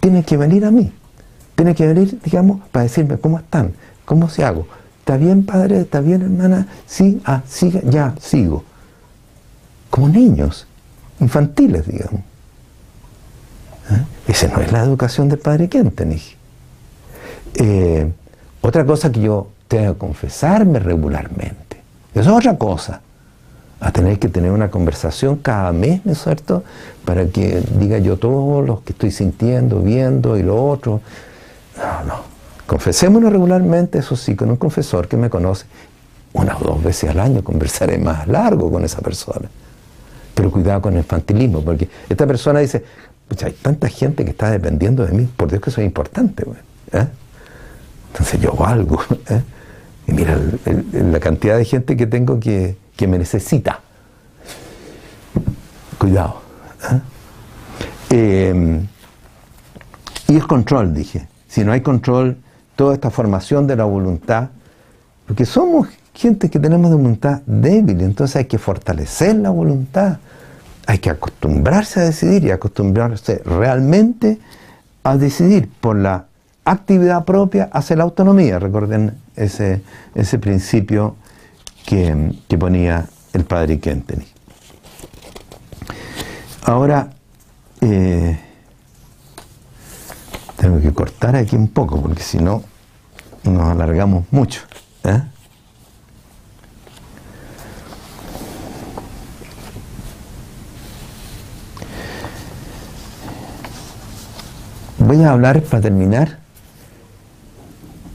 Tiene 0.00 0.24
que 0.24 0.36
venir 0.36 0.64
a 0.64 0.70
mí, 0.70 0.92
tiene 1.54 1.74
que 1.74 1.86
venir, 1.86 2.18
digamos, 2.24 2.60
para 2.72 2.84
decirme 2.84 3.18
cómo 3.18 3.38
están, 3.38 3.72
cómo 4.04 4.28
se 4.28 4.44
hago. 4.44 4.66
¿Está 5.00 5.16
bien, 5.16 5.44
padre? 5.44 5.80
¿Está 5.80 6.00
bien, 6.00 6.22
hermana? 6.22 6.66
Sí, 6.86 7.20
ah, 7.24 7.42
siga, 7.46 7.80
ya, 7.84 8.14
sigo. 8.20 8.64
Como 9.90 10.08
niños, 10.08 10.66
infantiles, 11.20 11.86
digamos. 11.86 12.22
¿Eh? 13.90 14.04
Esa 14.28 14.48
no 14.48 14.60
es 14.60 14.72
la 14.72 14.82
educación 14.82 15.28
del 15.28 15.38
padre 15.38 15.68
Kentenich. 15.68 16.36
Eh, 17.56 18.10
otra 18.62 18.84
cosa 18.84 19.12
que 19.12 19.20
yo 19.20 19.48
tengo 19.68 19.92
que 19.92 19.98
confesarme 19.98 20.78
regularmente. 20.78 21.76
Eso 22.14 22.30
es 22.30 22.36
otra 22.36 22.56
cosa. 22.56 23.00
A 23.80 23.92
tener 23.92 24.18
que 24.18 24.28
tener 24.28 24.50
una 24.50 24.70
conversación 24.70 25.36
cada 25.36 25.70
mes, 25.72 26.00
¿no 26.04 26.12
es 26.12 26.22
cierto? 26.22 26.64
Para 27.04 27.26
que 27.26 27.62
diga 27.78 27.98
yo 27.98 28.16
todo 28.16 28.62
lo 28.62 28.82
que 28.82 28.92
estoy 28.92 29.10
sintiendo, 29.10 29.80
viendo 29.80 30.38
y 30.38 30.42
lo 30.42 30.64
otro. 30.64 31.02
No, 31.76 32.04
no. 32.04 32.34
Confesémonos 32.66 33.32
regularmente, 33.32 33.98
eso 33.98 34.16
sí, 34.16 34.34
con 34.34 34.50
un 34.50 34.56
confesor 34.56 35.06
que 35.08 35.16
me 35.16 35.28
conoce. 35.28 35.66
Una 36.32 36.56
o 36.56 36.64
dos 36.64 36.82
veces 36.82 37.10
al 37.10 37.20
año 37.20 37.44
conversaré 37.44 37.98
más 37.98 38.26
largo 38.26 38.70
con 38.70 38.84
esa 38.84 39.00
persona. 39.00 39.48
Pero 40.34 40.50
cuidado 40.50 40.82
con 40.82 40.94
el 40.94 41.00
infantilismo, 41.00 41.62
porque 41.62 41.88
esta 42.08 42.26
persona 42.26 42.60
dice, 42.60 42.84
hay 43.44 43.52
tanta 43.52 43.88
gente 43.88 44.24
que 44.24 44.30
está 44.30 44.50
dependiendo 44.50 45.04
de 45.04 45.12
mí, 45.12 45.28
por 45.36 45.50
Dios 45.50 45.62
que 45.62 45.70
soy 45.70 45.84
importante. 45.84 46.44
¿eh? 46.92 47.06
Entonces 48.12 48.40
yo 48.40 48.52
valgo. 48.52 49.00
¿eh? 49.28 49.42
Y 50.06 50.12
mira 50.12 50.38
la 50.92 51.20
cantidad 51.20 51.56
de 51.56 51.64
gente 51.64 51.96
que 51.96 52.06
tengo 52.06 52.40
que, 52.40 52.76
que 52.96 53.06
me 53.06 53.18
necesita. 53.18 53.80
Cuidado. 55.98 56.40
¿eh? 56.90 57.00
Eh, 58.10 58.80
y 60.28 60.36
el 60.36 60.46
control, 60.46 60.94
dije. 60.94 61.28
Si 61.54 61.62
no 61.62 61.70
hay 61.70 61.82
control, 61.82 62.36
toda 62.74 62.94
esta 62.94 63.10
formación 63.10 63.68
de 63.68 63.76
la 63.76 63.84
voluntad, 63.84 64.48
porque 65.24 65.46
somos 65.46 65.86
gente 66.12 66.50
que 66.50 66.58
tenemos 66.58 66.90
de 66.90 66.96
voluntad 66.96 67.42
débil, 67.46 68.00
entonces 68.00 68.34
hay 68.34 68.46
que 68.46 68.58
fortalecer 68.58 69.36
la 69.36 69.50
voluntad, 69.50 70.18
hay 70.84 70.98
que 70.98 71.10
acostumbrarse 71.10 72.00
a 72.00 72.02
decidir 72.02 72.42
y 72.42 72.50
acostumbrarse 72.50 73.40
realmente 73.44 74.40
a 75.04 75.16
decidir 75.16 75.70
por 75.80 75.94
la 75.94 76.24
actividad 76.64 77.24
propia 77.24 77.70
hacia 77.72 77.94
la 77.94 78.02
autonomía. 78.02 78.58
Recuerden 78.58 79.14
ese, 79.36 79.80
ese 80.16 80.40
principio 80.40 81.14
que, 81.86 82.34
ponía 82.58 83.06
el 83.32 83.44
padre 83.44 83.78
Kenteni. 83.78 84.26
Ahora, 86.64 87.10
eh, 87.80 88.40
tengo 90.64 90.80
que 90.80 90.94
cortar 90.94 91.36
aquí 91.36 91.56
un 91.56 91.68
poco 91.68 92.00
porque 92.00 92.22
si 92.22 92.38
no 92.38 92.64
nos 93.42 93.68
alargamos 93.68 94.24
mucho. 94.30 94.62
¿eh? 95.04 95.20
Voy 105.00 105.22
a 105.22 105.32
hablar 105.32 105.60
para 105.64 105.82
terminar 105.82 106.38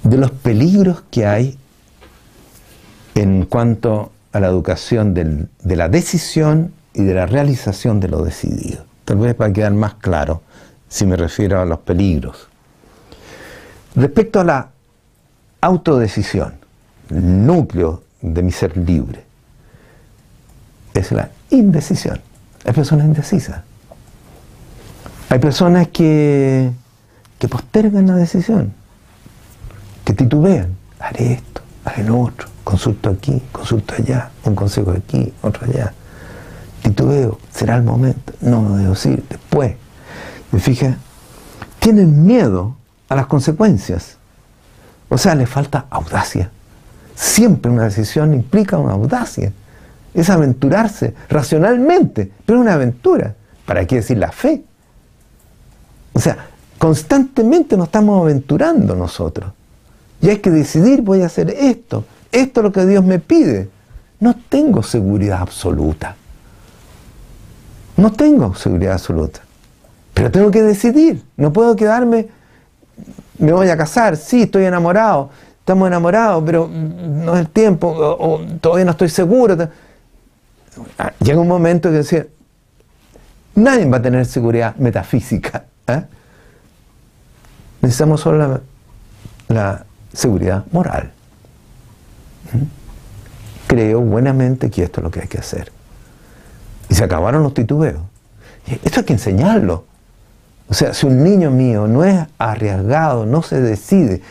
de 0.02 0.18
los 0.18 0.32
peligros 0.32 1.04
que 1.12 1.28
hay 1.28 1.56
en 3.14 3.46
cuanto 3.46 4.12
a 4.32 4.40
la 4.40 4.48
educación 4.48 5.14
de 5.14 5.76
la 5.76 5.88
decisión 5.88 6.74
y 6.96 7.04
de 7.04 7.14
la 7.14 7.28
realización 7.28 8.00
de 8.00 8.08
lo 8.08 8.24
decidido. 8.24 8.86
Tal 9.06 9.18
vez 9.18 9.36
para 9.36 9.54
quedar 9.54 9.74
más 9.74 9.94
claro 9.94 10.42
si 10.90 11.06
me 11.06 11.16
refiero 11.16 11.62
a 11.62 11.66
los 11.66 11.80
peligros. 11.80 12.48
Respecto 13.96 14.42
a 14.42 14.44
la 14.44 14.70
autodecisión, 15.62 16.54
el 17.10 17.46
núcleo 17.46 18.04
de 18.22 18.44
mi 18.44 18.52
ser 18.52 18.76
libre, 18.76 19.24
es 20.94 21.12
la 21.12 21.30
indecisión. 21.50 22.20
Hay 22.66 22.74
personas 22.74 23.06
indecisas. 23.06 23.62
Hay 25.30 25.40
personas 25.40 25.88
que, 25.90 26.72
que 27.38 27.48
postergan 27.48 28.08
la 28.08 28.16
decisión, 28.16 28.74
que 30.04 30.14
titubean. 30.14 30.76
Haré 31.00 31.34
esto, 31.34 31.62
haré 31.86 32.04
lo 32.04 32.20
otro, 32.20 32.48
consulto 32.64 33.10
aquí, 33.10 33.42
consulto 33.52 33.94
allá, 33.98 34.32
un 34.44 34.56
consejo 34.56 34.92
aquí, 34.92 35.32
otro 35.42 35.66
allá. 35.66 35.94
Titubeo, 36.82 37.40
será 37.54 37.76
el 37.76 37.84
momento, 37.84 38.34
no 38.42 38.64
lo 38.64 38.76
debo 38.76 38.90
decir, 38.92 39.24
después. 39.30 39.76
¿Me 40.52 40.60
fija? 40.60 40.98
Tienen 41.80 42.26
miedo 42.26 42.76
a 43.08 43.16
las 43.16 43.28
consecuencias. 43.28 44.18
O 45.10 45.18
sea, 45.18 45.36
le 45.36 45.46
falta 45.46 45.86
audacia. 45.90 46.52
Siempre 47.16 47.72
una 47.72 47.84
decisión 47.84 48.34
implica 48.34 48.78
una 48.78 48.94
audacia. 48.94 49.52
Es 50.14 50.30
aventurarse 50.30 51.14
racionalmente, 51.30 52.32
pero 52.46 52.60
es 52.60 52.62
una 52.64 52.74
aventura. 52.74 53.36
¿Para 53.66 53.86
qué 53.86 53.98
decir 53.98 54.18
la 54.18 54.32
fe? 54.32 54.64
O 56.14 56.20
sea, 56.20 56.38
constantemente 56.78 57.78
nos 57.78 57.88
estamos 57.88 58.22
aventurando 58.22 58.96
nosotros. 58.96 59.52
Y 60.22 60.30
hay 60.30 60.38
que 60.38 60.50
decidir, 60.50 61.02
voy 61.02 61.22
a 61.22 61.28
hacer 61.28 61.50
esto. 61.50 62.06
Esto 62.32 62.60
es 62.60 62.64
lo 62.64 62.72
que 62.72 62.86
Dios 62.86 63.04
me 63.04 63.20
pide. 63.20 63.70
No 64.20 64.36
tengo 64.50 64.84
seguridad 64.84 65.42
absoluta. 65.42 66.16
No 67.96 68.12
tengo 68.12 68.56
seguridad 68.56 68.94
absoluta. 68.94 69.42
Pero 70.20 70.32
tengo 70.32 70.52
que 70.52 70.62
decidir. 70.62 71.24
No 71.38 71.54
puedo 71.54 71.78
quedarme, 71.78 72.28
me 73.38 73.54
voy 73.54 73.70
a 73.70 73.78
casar, 73.78 74.18
sí, 74.18 74.42
estoy 74.42 74.66
enamorado, 74.66 75.30
estamos 75.60 75.88
enamorados, 75.88 76.44
pero 76.46 76.68
no 76.68 77.36
es 77.36 77.40
el 77.40 77.48
tiempo, 77.48 77.88
o, 77.88 78.42
todavía 78.60 78.84
no 78.84 78.92
estoy 78.92 79.08
seguro. 79.08 79.56
Ah, 80.98 81.14
llega 81.24 81.40
un 81.40 81.48
momento 81.48 81.90
que 81.90 81.96
decir, 81.96 82.30
nadie 83.56 83.86
va 83.86 83.96
a 83.96 84.02
tener 84.02 84.26
seguridad 84.26 84.76
metafísica. 84.76 85.64
¿eh? 85.88 86.04
Necesitamos 87.82 88.20
solo 88.20 88.60
la, 89.48 89.86
seguridad 90.12 90.66
moral. 90.74 91.14
¿Mm? 92.52 92.64
Creo 93.68 94.02
buenamente 94.02 94.70
que 94.70 94.84
esto 94.84 95.00
es 95.00 95.04
lo 95.06 95.12
que 95.12 95.22
hay 95.22 95.28
que 95.30 95.38
hacer. 95.38 95.72
Y 96.90 96.96
se 96.96 97.06
acabaron 97.06 97.42
los 97.42 97.54
titubeos. 97.54 98.02
Esto 98.84 99.00
hay 99.00 99.06
que 99.06 99.14
enseñarlo. 99.14 99.86
O 100.70 100.74
sea, 100.74 100.94
si 100.94 101.08
un 101.08 101.24
niño 101.24 101.50
mío 101.50 101.88
no 101.88 102.04
es 102.04 102.20
arriesgado, 102.38 103.26
no 103.26 103.42
se 103.42 103.60
decide, 103.60 104.22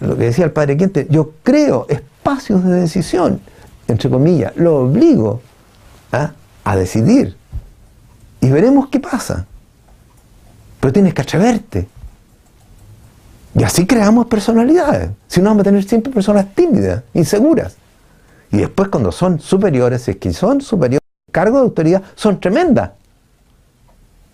lo 0.00 0.16
que 0.16 0.24
decía 0.24 0.44
el 0.44 0.52
padre 0.52 0.76
Quinte, 0.76 1.06
yo 1.10 1.32
creo 1.42 1.86
espacios 1.88 2.64
de 2.64 2.80
decisión, 2.80 3.40
entre 3.88 4.08
comillas, 4.08 4.56
lo 4.56 4.76
obligo 4.84 5.42
a 6.64 6.76
decidir. 6.76 7.36
Y 8.40 8.48
veremos 8.50 8.88
qué 8.88 9.00
pasa. 9.00 9.46
Pero 10.78 10.92
tienes 10.92 11.12
que 11.12 11.22
atreverte. 11.22 11.88
Y 13.54 13.64
así 13.64 13.86
creamos 13.86 14.26
personalidades. 14.26 15.10
Si 15.26 15.40
no, 15.40 15.50
vamos 15.50 15.62
a 15.62 15.64
tener 15.64 15.84
siempre 15.84 16.12
personas 16.12 16.54
tímidas, 16.54 17.02
inseguras. 17.14 17.76
Y 18.52 18.58
después 18.58 18.88
cuando 18.88 19.12
son 19.12 19.40
superiores, 19.40 20.08
es 20.08 20.16
que 20.16 20.32
son 20.32 20.60
superiores, 20.60 21.00
cargo 21.30 21.58
de 21.58 21.64
autoridad, 21.64 22.02
son 22.14 22.40
tremendas. 22.40 22.92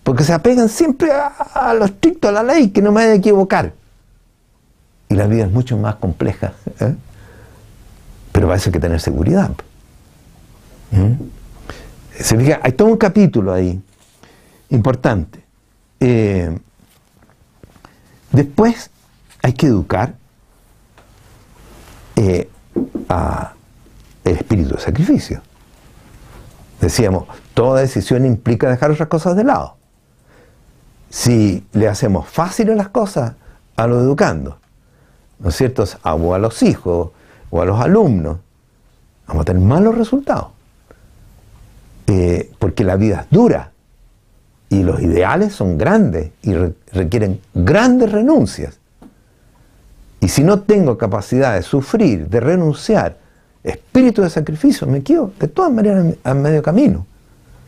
Porque 0.07 0.23
se 0.23 0.31
apegan 0.31 0.69
siempre 0.69 1.09
a, 1.11 1.73
lo 1.73 1.83
estricto, 1.83 2.29
a 2.29 2.31
la 2.31 2.41
ley, 2.41 2.69
que 2.69 2.81
no 2.81 2.93
me 2.93 3.01
haya 3.01 3.09
de 3.09 3.17
equivocar. 3.17 3.73
Y 5.09 5.15
la 5.15 5.27
vida 5.27 5.43
es 5.43 5.51
mucho 5.51 5.77
más 5.77 5.95
compleja. 5.95 6.53
¿eh? 6.79 6.95
Pero 8.31 8.47
para 8.47 8.55
eso 8.55 8.69
hay 8.69 8.71
que 8.71 8.79
tener 8.79 9.01
seguridad. 9.01 9.51
¿Mm? 10.91 11.11
Se 12.17 12.37
fija, 12.37 12.61
hay 12.63 12.71
todo 12.71 12.87
un 12.87 12.95
capítulo 12.95 13.51
ahí, 13.51 13.81
importante. 14.69 15.43
Eh, 15.99 16.57
después 18.31 18.89
hay 19.43 19.51
que 19.51 19.67
educar 19.67 20.15
eh, 22.15 22.49
a 23.09 23.51
el 24.23 24.37
espíritu 24.37 24.75
de 24.75 24.79
sacrificio. 24.79 25.41
Decíamos, 26.79 27.27
toda 27.53 27.81
decisión 27.81 28.25
implica 28.25 28.69
dejar 28.69 28.91
otras 28.91 29.09
cosas 29.09 29.35
de 29.35 29.43
lado 29.43 29.76
si 31.09 31.65
le 31.73 31.87
hacemos 31.87 32.27
fáciles 32.27 32.75
las 32.75 32.89
cosas 32.89 33.33
a 33.75 33.87
los 33.87 34.03
educando, 34.03 34.57
¿no 35.39 35.49
es 35.49 35.55
cierto? 35.55 35.83
O 36.03 36.33
a 36.33 36.39
los 36.39 36.63
hijos 36.63 37.09
o 37.49 37.61
a 37.61 37.65
los 37.65 37.79
alumnos, 37.79 38.37
vamos 39.27 39.41
a 39.41 39.45
tener 39.45 39.61
malos 39.61 39.97
resultados. 39.97 40.47
Eh, 42.07 42.51
porque 42.57 42.85
la 42.85 42.95
vida 42.95 43.21
es 43.21 43.29
dura 43.29 43.71
y 44.69 44.83
los 44.83 45.01
ideales 45.01 45.53
son 45.53 45.77
grandes 45.77 46.31
y 46.41 46.53
requieren 46.93 47.41
grandes 47.53 48.11
renuncias. 48.11 48.79
Y 50.19 50.29
si 50.29 50.43
no 50.43 50.61
tengo 50.61 50.97
capacidad 50.97 51.55
de 51.55 51.61
sufrir, 51.61 52.27
de 52.27 52.39
renunciar, 52.39 53.17
espíritu 53.63 54.21
de 54.21 54.29
sacrificio, 54.29 54.87
me 54.87 55.03
quedo 55.03 55.31
de 55.39 55.47
todas 55.47 55.71
maneras 55.71 56.15
a 56.23 56.33
medio 56.33 56.63
camino. 56.63 57.05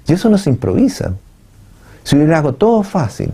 Y 0.08 0.14
eso 0.14 0.30
no 0.30 0.38
se 0.38 0.50
improvisa. 0.50 1.14
Si 2.10 2.18
yo 2.18 2.26
le 2.26 2.34
hago 2.34 2.54
todo 2.54 2.82
fácil, 2.82 3.32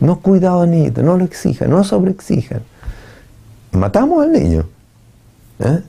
no 0.00 0.18
cuidado 0.18 0.62
al 0.62 1.04
no 1.04 1.16
lo 1.16 1.24
exijan, 1.24 1.70
no 1.70 1.84
sobreexijan, 1.84 2.62
matamos 3.70 4.24
al 4.24 4.32
niño. 4.32 4.68
¿eh? 5.60 5.82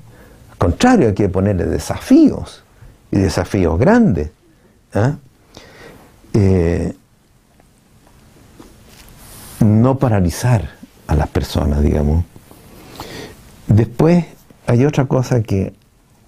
Al 0.52 0.58
contrario, 0.60 1.08
hay 1.08 1.16
que 1.16 1.28
ponerle 1.28 1.66
desafíos 1.66 2.64
y 3.10 3.18
desafíos 3.18 3.80
grandes. 3.80 4.30
¿eh? 4.94 5.16
Eh, 6.34 6.96
no 9.62 9.98
paralizar 9.98 10.70
a 11.08 11.16
las 11.16 11.30
personas, 11.30 11.82
digamos. 11.82 12.26
Después 13.66 14.24
hay 14.68 14.86
otra 14.86 15.06
cosa 15.06 15.42
que 15.42 15.74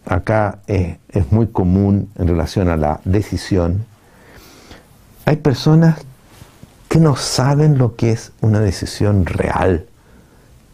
acá 0.07 0.61
es 0.65 1.31
muy 1.31 1.45
común 1.45 2.09
en 2.17 2.27
relación 2.27 2.69
a 2.69 2.75
la 2.75 3.01
decisión, 3.05 3.85
hay 5.25 5.37
personas 5.37 5.99
que 6.89 6.99
no 6.99 7.15
saben 7.15 7.77
lo 7.77 7.95
que 7.95 8.11
es 8.11 8.31
una 8.41 8.59
decisión 8.59 9.25
real. 9.25 9.85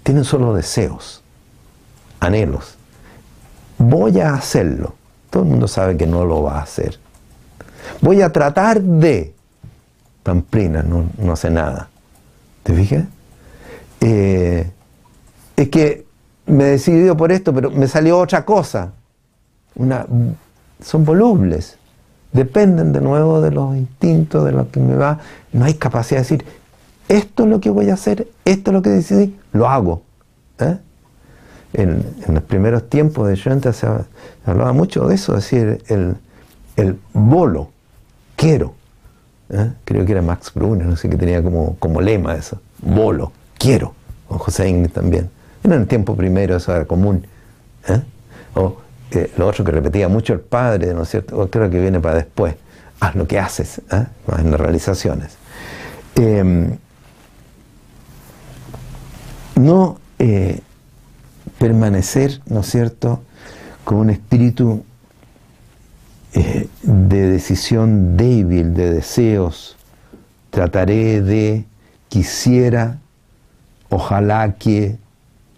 Tienen 0.04 0.24
solo 0.24 0.54
deseos, 0.54 1.22
anhelos. 2.20 2.76
Voy 3.78 4.20
a 4.20 4.34
hacerlo. 4.34 4.96
Todo 5.30 5.44
el 5.44 5.50
mundo 5.50 5.68
sabe 5.68 5.98
que 5.98 6.08
no 6.08 6.26
lo 6.26 6.44
va 6.44 6.60
a 6.60 6.64
hacer. 6.64 7.00
Voy 8.02 8.22
a 8.22 8.32
tratar 8.32 8.82
de. 8.82 9.34
Pamplina 10.24 10.82
no, 10.82 11.06
no 11.18 11.34
hace 11.34 11.50
nada. 11.50 11.90
¿Te 12.64 12.74
fijas? 12.74 13.06
Eh, 14.02 14.70
es 15.56 15.70
que 15.70 16.06
me 16.46 16.76
he 16.76 17.16
por 17.16 17.32
esto, 17.32 17.54
pero 17.54 17.70
me 17.72 17.88
salió 17.88 18.20
otra 18.20 18.44
cosa. 18.46 18.94
Una 19.76 20.06
son 20.84 21.06
volubles, 21.06 21.78
dependen 22.38 22.94
de 22.94 23.02
nuevo 23.02 23.42
de 23.42 23.52
los 23.52 23.76
instintos, 23.76 24.46
de 24.46 24.52
lo 24.52 24.70
que 24.70 24.80
me 24.80 24.96
va. 24.96 25.20
No 25.52 25.66
hay 25.66 25.74
capacidad 25.74 26.20
de 26.20 26.24
decir, 26.24 26.46
esto 27.10 27.44
es 27.44 27.50
lo 27.50 27.60
que 27.60 27.72
voy 27.72 27.90
a 27.90 27.96
hacer, 27.96 28.28
esto 28.46 28.72
es 28.72 28.74
lo 28.74 28.82
que 28.84 28.92
decidí, 28.92 29.36
lo 29.54 29.68
hago. 29.68 30.04
¿eh? 30.60 30.78
En, 31.74 32.04
los 32.32 32.44
primeros 32.44 32.90
tiempos 32.90 33.28
de 33.28 33.36
Schoenstatt 33.36 33.74
se, 33.74 33.88
hablaba 34.46 34.72
mucho 34.72 35.08
de 35.08 35.16
eso, 35.16 35.36
es 35.36 35.44
decir, 35.44 35.84
el, 35.88 36.16
el 36.76 37.00
bolo, 37.14 37.70
quiero. 38.36 38.74
¿eh? 39.50 39.72
Creo 39.84 40.06
que 40.06 40.12
era 40.12 40.22
Max 40.22 40.52
Brunner, 40.54 40.86
no 40.86 40.96
sé, 40.96 41.10
que 41.10 41.18
tenía 41.18 41.42
como, 41.42 41.76
como 41.80 42.02
lema 42.02 42.36
eso, 42.36 42.62
bolo, 42.82 43.32
quiero. 43.58 43.94
O 44.30 44.38
José 44.38 44.70
Ingrid 44.70 44.92
también. 44.92 45.30
En 45.64 45.72
el 45.72 45.88
tiempo 45.88 46.16
primero 46.16 46.58
eso 46.58 46.76
era 46.76 46.86
común. 46.86 47.26
¿eh? 47.88 48.02
O 48.54 48.78
eh, 49.12 49.32
lo 49.38 49.48
otro 49.48 49.64
que 49.64 49.72
repetía 49.72 50.08
mucho 50.08 50.34
el 50.34 50.40
padre, 50.40 50.94
¿no 50.94 51.04
es 51.04 51.10
cierto? 51.10 51.38
O 51.38 51.50
creo 51.50 51.70
que 51.70 51.80
viene 51.80 52.00
para 52.00 52.16
después. 52.16 52.56
Haz 53.00 53.16
lo 53.16 53.28
que 53.28 53.40
haces, 53.40 53.82
en 53.92 54.52
las 54.52 54.60
realizaciones. 54.60 55.38
Em, 56.16 56.78
no 59.56 60.00
permanecer, 61.58 62.42
¿no 62.48 62.62
es 62.62 62.68
cierto?, 62.68 63.22
con 63.84 64.00
un 64.00 64.10
espíritu 64.10 64.84
eh, 66.34 66.68
de 66.84 67.30
decisión 67.30 68.18
débil, 68.18 68.74
de 68.74 68.92
deseos. 68.92 69.78
Trataré 70.50 71.22
de, 71.22 71.66
quisiera, 72.10 73.00
ojalá 73.90 74.56
que 74.56 74.98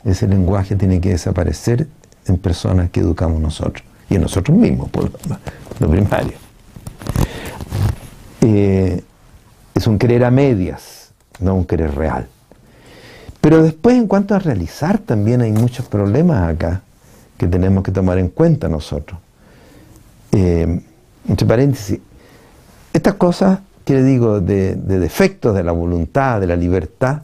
ese 0.06 0.28
lenguaje 0.28 0.76
tiene 0.76 1.02
que 1.02 1.10
desaparecer 1.10 1.88
en 2.30 2.38
personas 2.38 2.90
que 2.90 3.00
educamos 3.00 3.42
nosotros 3.42 3.84
y 4.10 4.16
en 4.16 4.22
nosotros 4.22 4.58
mismos, 4.58 4.90
por 4.90 5.12
lo, 5.80 5.90
primario. 5.90 6.34
Eh, 8.42 9.04
es 9.76 9.88
un 9.88 9.98
querer 10.00 10.24
a 10.24 10.32
medias, 10.32 11.12
no 11.40 11.56
un 11.56 11.66
querer 11.66 11.96
real. 11.96 12.28
Pero 13.42 13.64
después, 13.64 13.96
en 13.96 14.08
cuanto 14.08 14.36
a 14.36 14.40
realizar, 14.40 14.98
también 15.00 15.42
hay 15.42 15.52
muchos 15.52 15.88
problemas 15.88 16.50
acá 16.50 16.82
que 17.38 17.48
tenemos 17.48 17.84
que 17.84 17.92
tomar 17.92 18.18
en 18.18 18.30
cuenta 18.30 18.68
nosotros. 18.68 19.20
Eh, 20.32 20.82
entre 21.28 21.48
paréntesis, 21.48 22.00
estas 22.92 23.14
cosas 23.16 23.60
que 23.86 23.94
le 23.94 24.04
digo 24.04 24.40
de, 24.42 24.76
defectos 24.76 25.56
de 25.56 25.64
la 25.64 25.72
voluntad, 25.72 26.42
de 26.42 26.48
la 26.48 26.56
libertad, 26.56 27.24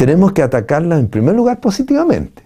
tenemos 0.00 0.32
que 0.32 0.42
atacarlas 0.42 0.98
en 0.98 1.08
primer 1.08 1.34
lugar 1.34 1.60
positivamente. 1.60 2.42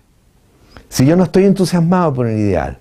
Si 0.89 1.07
yo 1.07 1.15
no 1.15 1.23
estoy 1.23 1.45
entusiasmado 1.45 2.13
por 2.13 2.27
el 2.27 2.37
ideal, 2.37 2.79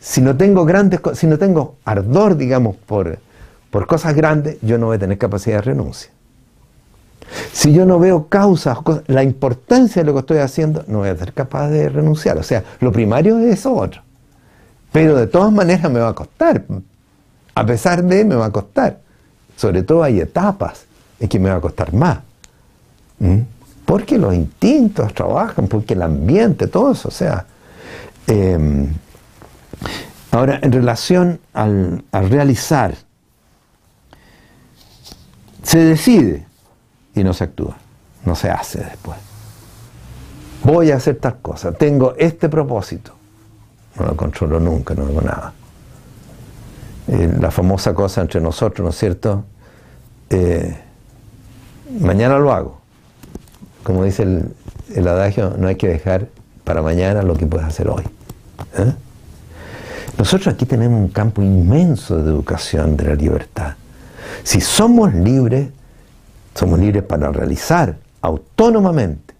si 0.00 0.20
no 0.20 0.36
tengo 0.36 0.64
grandes, 0.64 0.98
si 1.12 1.28
no 1.28 1.38
tengo 1.38 1.76
ardor, 1.84 2.36
digamos, 2.36 2.74
por, 2.74 3.20
por 3.70 3.86
cosas 3.86 4.16
grandes, 4.16 4.56
yo 4.62 4.78
no 4.78 4.86
voy 4.86 4.96
a 4.96 4.98
tener 4.98 5.16
capacidad 5.16 5.58
de 5.58 5.62
renuncia. 5.62 6.10
Si 7.52 7.72
yo 7.72 7.86
no 7.86 8.00
veo 8.00 8.26
causas, 8.26 8.78
la 9.06 9.22
importancia 9.22 10.02
de 10.02 10.06
lo 10.06 10.14
que 10.14 10.18
estoy 10.18 10.38
haciendo, 10.38 10.84
no 10.88 10.98
voy 10.98 11.10
a 11.10 11.16
ser 11.16 11.32
capaz 11.32 11.68
de 11.68 11.88
renunciar. 11.88 12.36
O 12.36 12.42
sea, 12.42 12.64
lo 12.80 12.90
primario 12.90 13.38
es 13.38 13.60
eso 13.60 13.74
otro. 13.74 14.02
Pero 14.90 15.14
de 15.14 15.28
todas 15.28 15.52
maneras 15.52 15.88
me 15.88 16.00
va 16.00 16.08
a 16.08 16.14
costar. 16.14 16.64
A 17.54 17.64
pesar 17.64 18.02
de, 18.02 18.24
me 18.24 18.34
va 18.34 18.46
a 18.46 18.50
costar. 18.50 18.98
Sobre 19.54 19.84
todo 19.84 20.02
hay 20.02 20.18
etapas 20.18 20.84
en 21.20 21.28
que 21.28 21.38
me 21.38 21.48
va 21.48 21.58
a 21.58 21.60
costar 21.60 21.94
más. 21.94 22.18
¿Mm? 23.20 23.54
Porque 23.84 24.18
los 24.18 24.34
instintos 24.34 25.12
trabajan, 25.14 25.66
porque 25.68 25.94
el 25.94 26.02
ambiente, 26.02 26.66
todo 26.66 26.92
eso. 26.92 27.08
O 27.08 27.12
sea, 27.12 27.46
em, 28.26 28.88
ahora, 30.30 30.58
en 30.62 30.72
relación 30.72 31.40
al 31.52 32.02
realizar, 32.12 32.94
se 35.62 35.78
decide 35.78 36.46
y 37.14 37.24
no 37.24 37.32
se 37.32 37.44
actúa, 37.44 37.76
no 38.24 38.34
se 38.36 38.50
hace 38.50 38.78
después. 38.78 39.18
Voy 40.62 40.90
a 40.90 40.96
hacer 40.96 41.16
tal 41.16 41.38
cosa, 41.38 41.72
tengo 41.72 42.14
este 42.16 42.48
propósito, 42.48 43.12
no 43.98 44.06
lo 44.06 44.16
controlo 44.16 44.60
nunca, 44.60 44.94
no 44.94 45.04
hago 45.04 45.20
nada. 45.20 45.52
Eh, 47.08 47.36
la 47.38 47.50
famosa 47.50 47.92
cosa 47.92 48.22
entre 48.22 48.40
nosotros, 48.40 48.84
¿no 48.84 48.90
es 48.90 48.96
cierto? 48.96 49.44
Eh, 50.30 50.76
mañana 52.00 52.38
lo 52.38 52.52
hago. 52.52 52.80
Como 53.84 54.02
dice 54.02 54.22
el, 54.94 55.08
adagio, 55.08 55.54
no 55.56 55.68
hay 55.68 55.76
que 55.76 55.86
dejar 55.86 56.28
para 56.64 56.82
mañana 56.82 57.22
lo 57.22 57.36
que 57.36 57.46
puedes 57.46 57.66
hacer 57.66 57.88
hoy. 57.88 58.02
¿eh? 58.78 58.92
Nosotros 60.18 60.54
aquí 60.54 60.64
tenemos 60.64 60.98
un 60.98 61.08
campo 61.08 61.42
inmenso 61.42 62.16
de 62.16 62.30
educación 62.30 62.96
de 62.96 63.04
la 63.04 63.14
libertad. 63.14 63.74
Si 64.42 64.60
somos 64.60 65.12
libres, 65.12 65.68
somos 66.54 66.78
libres 66.78 67.02
para 67.02 67.30
realizar 67.30 67.96
autónomamente, 68.22 69.34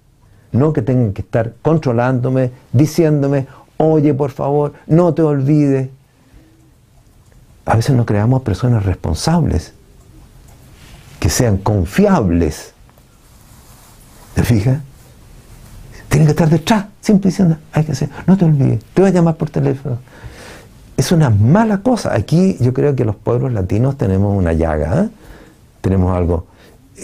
no 0.52 0.74
que 0.74 0.82
tengan 0.82 1.14
que 1.14 1.22
estar 1.22 1.54
controlándome, 1.62 2.50
diciéndome, 2.70 3.46
oye, 3.78 4.12
por 4.12 4.30
favor, 4.30 4.74
no 4.86 5.14
te 5.14 5.22
olvides. 5.22 5.88
A 7.64 7.76
veces 7.76 7.96
no 7.96 8.04
creamos 8.04 8.42
personas 8.42 8.84
responsables, 8.84 9.72
que 11.18 11.30
sean 11.30 11.56
confiables. 11.56 12.73
¿Te 14.34 14.42
fijas? 14.42 14.78
Tienen 16.08 16.26
que 16.26 16.32
estar 16.32 16.48
detrás, 16.48 16.86
siempre 17.00 17.30
diciendo, 17.30 17.56
hay 17.72 17.84
que 17.84 17.92
hacer, 17.92 18.08
no 18.26 18.36
te 18.36 18.44
olvides, 18.44 18.84
te 18.94 19.02
voy 19.02 19.10
a 19.10 19.14
llamar 19.14 19.36
por 19.36 19.50
teléfono. 19.50 19.98
Es 20.96 21.10
una 21.10 21.28
mala 21.28 21.78
cosa. 21.78 22.14
Aquí 22.14 22.56
yo 22.60 22.72
creo 22.72 22.94
que 22.94 23.04
los 23.04 23.16
pueblos 23.16 23.52
latinos 23.52 23.98
tenemos 23.98 24.36
una 24.36 24.52
llaga, 24.52 25.04
¿eh? 25.04 25.08
tenemos 25.80 26.16
algo 26.16 26.46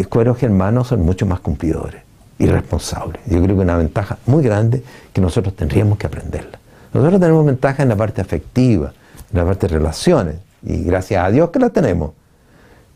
cueros 0.09 0.39
germanos 0.39 0.89
son 0.89 1.03
mucho 1.03 1.27
más 1.27 1.41
cumplidores 1.41 2.03
y 2.39 2.47
responsables. 2.47 3.21
Yo 3.27 3.43
creo 3.43 3.57
que 3.57 3.63
una 3.63 3.77
ventaja 3.77 4.19
muy 4.27 4.43
grande 4.43 4.83
que 5.13 5.21
nosotros 5.21 5.55
tendríamos 5.55 5.99
que 5.99 6.07
aprenderla. 6.07 6.59
Nosotros 6.93 7.21
tenemos 7.21 7.45
ventaja 7.45 7.83
en 7.83 7.89
la 7.91 7.97
parte 7.97 8.21
afectiva, 8.21 8.93
en 9.33 9.39
la 9.39 9.45
parte 9.45 9.67
de 9.67 9.75
relaciones, 9.75 10.37
y 10.63 10.85
gracias 10.85 11.25
a 11.25 11.31
Dios 11.31 11.51
que 11.51 11.59
la 11.59 11.71
tenemos. 11.71 12.13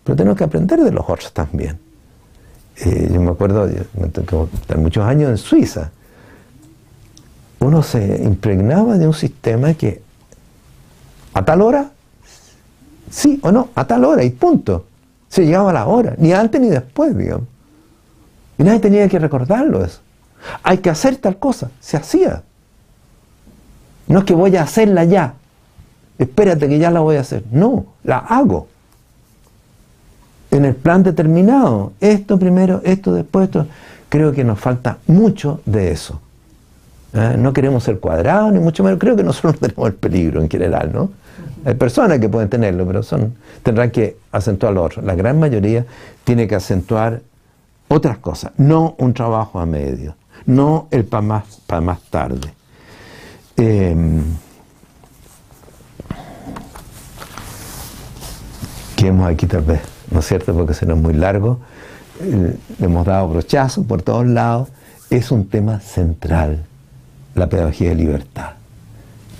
Pero 0.02 0.16
tenemos 0.16 0.38
que 0.38 0.44
aprender 0.44 0.80
de 0.80 0.92
los 0.92 1.04
otros 1.08 1.32
también. 1.32 1.78
Yo 2.76 3.20
me 3.20 3.30
acuerdo, 3.30 3.66
estar 3.66 4.78
muchos 4.78 5.04
años 5.04 5.30
en 5.30 5.38
Suiza. 5.38 5.90
Uno 7.60 7.82
se 7.82 8.22
impregnaba 8.24 8.98
de 8.98 9.06
un 9.06 9.14
sistema 9.14 9.74
que 9.74 10.02
a 11.32 11.44
tal 11.44 11.62
hora, 11.62 11.90
sí 13.10 13.38
o 13.42 13.52
no, 13.52 13.68
a 13.74 13.86
tal 13.86 14.04
hora 14.04 14.24
y 14.24 14.30
punto. 14.30 14.86
Se 15.28 15.44
llegaba 15.44 15.70
a 15.70 15.72
la 15.72 15.86
hora, 15.86 16.14
ni 16.18 16.32
antes 16.32 16.60
ni 16.60 16.68
después, 16.68 17.16
digamos. 17.16 17.46
Y 18.58 18.64
nadie 18.64 18.80
tenía 18.80 19.08
que 19.08 19.18
recordarlo 19.18 19.84
eso. 19.84 20.00
Hay 20.62 20.78
que 20.78 20.90
hacer 20.90 21.16
tal 21.16 21.38
cosa, 21.38 21.70
se 21.80 21.96
hacía. 21.96 22.42
No 24.06 24.20
es 24.20 24.24
que 24.24 24.34
voy 24.34 24.56
a 24.56 24.62
hacerla 24.62 25.04
ya. 25.04 25.34
Espérate 26.18 26.68
que 26.68 26.78
ya 26.78 26.90
la 26.90 27.00
voy 27.00 27.16
a 27.16 27.20
hacer. 27.20 27.44
No, 27.50 27.86
la 28.04 28.18
hago. 28.18 28.68
En 30.54 30.64
el 30.64 30.74
plan 30.74 31.02
determinado. 31.02 31.92
Esto 32.00 32.38
primero, 32.38 32.80
esto 32.84 33.12
después, 33.12 33.44
esto. 33.46 33.66
Creo 34.08 34.32
que 34.32 34.44
nos 34.44 34.58
falta 34.58 34.98
mucho 35.06 35.60
de 35.66 35.90
eso. 35.90 36.20
¿Eh? 37.12 37.36
No 37.38 37.52
queremos 37.52 37.84
ser 37.84 37.98
cuadrados, 37.98 38.52
ni 38.52 38.60
mucho 38.60 38.82
menos. 38.82 38.98
Creo 38.98 39.16
que 39.16 39.22
nosotros 39.22 39.58
tenemos 39.60 39.86
el 39.86 39.94
peligro 39.94 40.40
en 40.40 40.48
general, 40.48 40.90
¿no? 40.92 41.10
Hay 41.64 41.74
personas 41.74 42.18
que 42.18 42.28
pueden 42.28 42.48
tenerlo, 42.48 42.86
pero 42.86 43.02
son, 43.02 43.34
tendrán 43.62 43.90
que 43.90 44.16
acentuar 44.32 44.72
lo 44.72 44.82
otro. 44.82 45.02
La 45.02 45.14
gran 45.14 45.38
mayoría 45.38 45.84
tiene 46.22 46.46
que 46.46 46.54
acentuar 46.54 47.20
otras 47.88 48.18
cosas, 48.18 48.52
no 48.56 48.94
un 48.98 49.14
trabajo 49.14 49.60
a 49.60 49.66
medio, 49.66 50.14
no 50.46 50.88
el 50.90 51.04
para 51.04 51.22
más, 51.22 51.60
para 51.66 51.80
más 51.80 52.00
tarde. 52.10 52.52
Eh, 53.56 54.22
hemos 59.08 59.28
aquí 59.28 59.46
tal 59.46 59.62
vez, 59.62 59.80
¿no 60.10 60.20
es 60.20 60.26
cierto? 60.26 60.54
Porque 60.54 60.74
se 60.74 60.86
nos 60.86 60.98
es 60.98 61.02
muy 61.02 61.14
largo, 61.14 61.60
eh, 62.20 62.56
le 62.78 62.86
hemos 62.86 63.06
dado 63.06 63.28
brochazo 63.28 63.84
por 63.84 64.02
todos 64.02 64.26
lados, 64.26 64.68
es 65.10 65.30
un 65.30 65.48
tema 65.48 65.80
central, 65.80 66.64
la 67.34 67.48
pedagogía 67.48 67.90
de 67.90 67.94
libertad. 67.96 68.52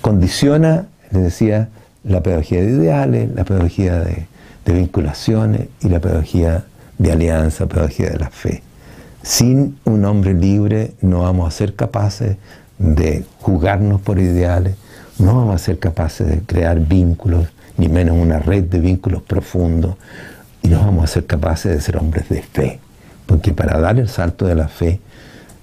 Condiciona, 0.00 0.86
les 1.10 1.22
decía, 1.22 1.68
la 2.04 2.22
pedagogía 2.22 2.60
de 2.60 2.70
ideales, 2.70 3.30
la 3.34 3.44
pedagogía 3.44 4.00
de, 4.00 4.26
vinculaciones 4.66 5.68
y 5.82 5.88
la 5.88 6.00
pedagogía 6.00 6.64
de 6.98 7.12
alianza, 7.12 7.66
pedagogía 7.66 8.10
de 8.10 8.18
la 8.18 8.30
fe. 8.30 8.62
Sin 9.22 9.78
un 9.84 10.04
hombre 10.04 10.32
libre 10.32 10.92
no 11.02 11.20
vamos 11.20 11.48
a 11.48 11.56
ser 11.56 11.74
capaces 11.74 12.36
de 12.78 13.24
jugarnos 13.40 14.00
por 14.00 14.18
ideales, 14.18 14.76
no 15.18 15.36
vamos 15.36 15.54
a 15.54 15.58
ser 15.58 15.78
capaces 15.78 16.26
de 16.26 16.40
crear 16.40 16.80
vínculos, 16.80 17.48
ni 17.76 17.88
menos 17.88 18.16
una 18.16 18.38
red 18.38 18.64
de 18.64 18.80
vínculos 18.80 19.22
profundos, 19.22 19.96
y 20.64 20.68
no 20.68 20.78
vamos 20.78 21.04
a 21.04 21.06
ser 21.06 21.26
capaces 21.26 21.72
de 21.72 21.80
ser 21.80 21.98
hombres 21.98 22.28
de 22.30 22.42
fe, 22.42 22.80
porque 23.26 23.52
para 23.52 23.78
dar 23.78 23.98
el 23.98 24.08
salto 24.08 24.46
de 24.46 24.54
la 24.54 24.66
fe 24.66 24.98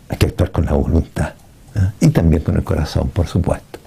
hay 0.07 0.17
que 0.17 0.27
actuar 0.27 0.51
con 0.51 0.65
la 0.65 0.73
voluntad 0.73 1.33
¿eh? 1.75 1.89
y 1.99 2.09
también 2.09 2.43
con 2.43 2.55
el 2.55 2.63
corazón, 2.63 3.09
por 3.09 3.27
supuesto. 3.27 3.79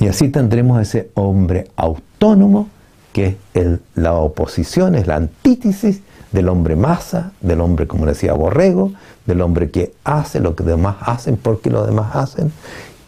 Y 0.00 0.08
así 0.08 0.30
tendremos 0.30 0.80
ese 0.80 1.10
hombre 1.14 1.68
autónomo 1.76 2.70
que 3.12 3.36
es 3.52 3.78
la 3.94 4.14
oposición, 4.14 4.94
es 4.94 5.06
la 5.06 5.16
antítesis 5.16 6.00
del 6.32 6.48
hombre 6.48 6.74
masa, 6.74 7.32
del 7.40 7.60
hombre, 7.60 7.86
como 7.86 8.06
decía 8.06 8.32
Borrego, 8.32 8.92
del 9.26 9.42
hombre 9.42 9.70
que 9.70 9.94
hace 10.04 10.40
lo 10.40 10.56
que 10.56 10.64
demás 10.64 10.96
hacen 11.00 11.36
porque 11.36 11.70
los 11.70 11.86
demás 11.86 12.16
hacen, 12.16 12.50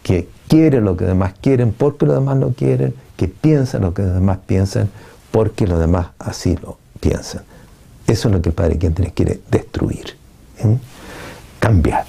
que 0.03 0.27
quiere 0.47 0.81
lo 0.81 0.97
que 0.97 1.05
demás 1.05 1.33
quieren 1.41 1.71
porque 1.71 2.05
los 2.05 2.15
demás 2.15 2.37
lo 2.37 2.53
quieren, 2.53 2.93
que 3.17 3.27
piensa 3.27 3.79
lo 3.79 3.95
que 3.95 4.03
los 4.03 4.13
demás 4.13 4.37
piensan 4.45 4.89
porque 5.31 5.65
los 5.65 5.79
demás 5.79 6.07
así 6.19 6.55
lo 6.57 6.78
piensan. 6.99 7.43
Eso 8.07 8.27
es 8.27 8.33
lo 8.33 8.41
que 8.41 8.49
el 8.49 8.55
Padre 8.55 8.77
Quien 8.77 8.93
quiere 8.93 9.41
destruir, 9.49 10.17
cambiar. 11.59 12.05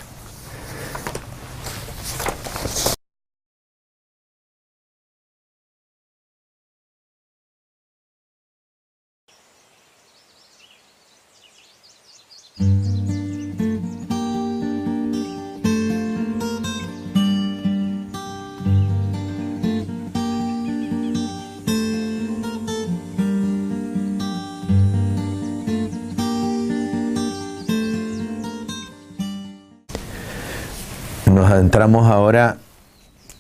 Entramos 31.71 32.09
ahora 32.09 32.57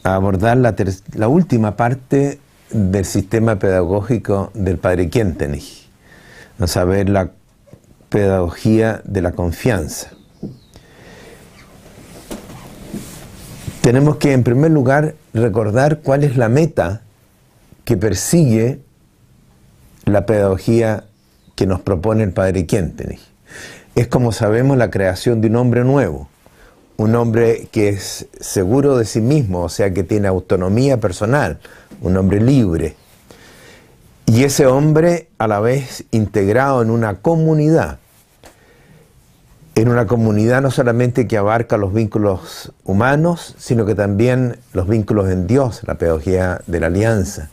a 0.04 0.14
abordar 0.14 0.56
la, 0.56 1.28
última 1.28 1.74
parte 1.74 2.38
del 2.70 3.04
sistema 3.04 3.58
pedagógico 3.58 4.52
del 4.54 4.78
padre 4.78 5.10
Quentenich, 5.10 5.88
a 6.60 6.68
saber 6.68 7.08
la 7.08 7.32
pedagogía 8.08 9.02
de 9.02 9.20
la 9.20 9.32
confianza. 9.32 10.12
Tenemos 13.80 14.18
que 14.18 14.32
en 14.32 14.44
primer 14.44 14.70
lugar 14.70 15.16
recordar 15.34 15.98
cuál 15.98 16.22
es 16.22 16.36
la 16.36 16.48
meta 16.48 17.00
que 17.84 17.96
persigue 17.96 18.78
la 20.04 20.24
pedagogía 20.24 21.02
que 21.56 21.66
nos 21.66 21.80
propone 21.80 22.22
el 22.22 22.32
padre 22.32 22.64
Quentenich. 22.64 23.26
Es 23.96 24.06
como 24.06 24.30
sabemos 24.30 24.76
la 24.76 24.88
creación 24.88 25.40
de 25.40 25.48
un 25.48 25.56
hombre 25.56 25.82
nuevo 25.82 26.28
un 27.00 27.14
hombre 27.14 27.66
que 27.72 27.88
es 27.88 28.26
seguro 28.40 28.98
de 28.98 29.06
sí 29.06 29.22
mismo, 29.22 29.62
o 29.62 29.68
sea, 29.70 29.90
que 29.90 30.02
tiene 30.02 30.28
autonomía 30.28 31.00
personal, 31.00 31.58
un 32.02 32.14
hombre 32.18 32.42
libre. 32.42 32.94
Y 34.26 34.44
ese 34.44 34.66
hombre 34.66 35.28
a 35.38 35.48
la 35.48 35.60
vez 35.60 36.04
integrado 36.10 36.82
en 36.82 36.90
una 36.90 37.14
comunidad, 37.22 38.00
en 39.76 39.88
una 39.88 40.06
comunidad 40.06 40.60
no 40.60 40.70
solamente 40.70 41.26
que 41.26 41.38
abarca 41.38 41.78
los 41.78 41.94
vínculos 41.94 42.70
humanos, 42.84 43.54
sino 43.56 43.86
que 43.86 43.94
también 43.94 44.58
los 44.74 44.86
vínculos 44.86 45.30
en 45.30 45.46
Dios, 45.46 45.80
la 45.86 45.94
pedagogía 45.94 46.60
de 46.66 46.80
la 46.80 46.88
alianza, 46.88 47.48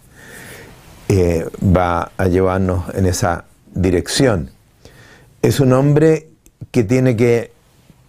eh, 1.07 1.47
va 1.63 2.11
a 2.17 2.27
llevarnos 2.27 2.93
en 2.95 3.05
esa 3.05 3.45
dirección. 3.73 4.51
Es 5.41 5.61
un 5.61 5.71
hombre 5.71 6.27
que 6.71 6.83
tiene 6.83 7.15
que 7.15 7.55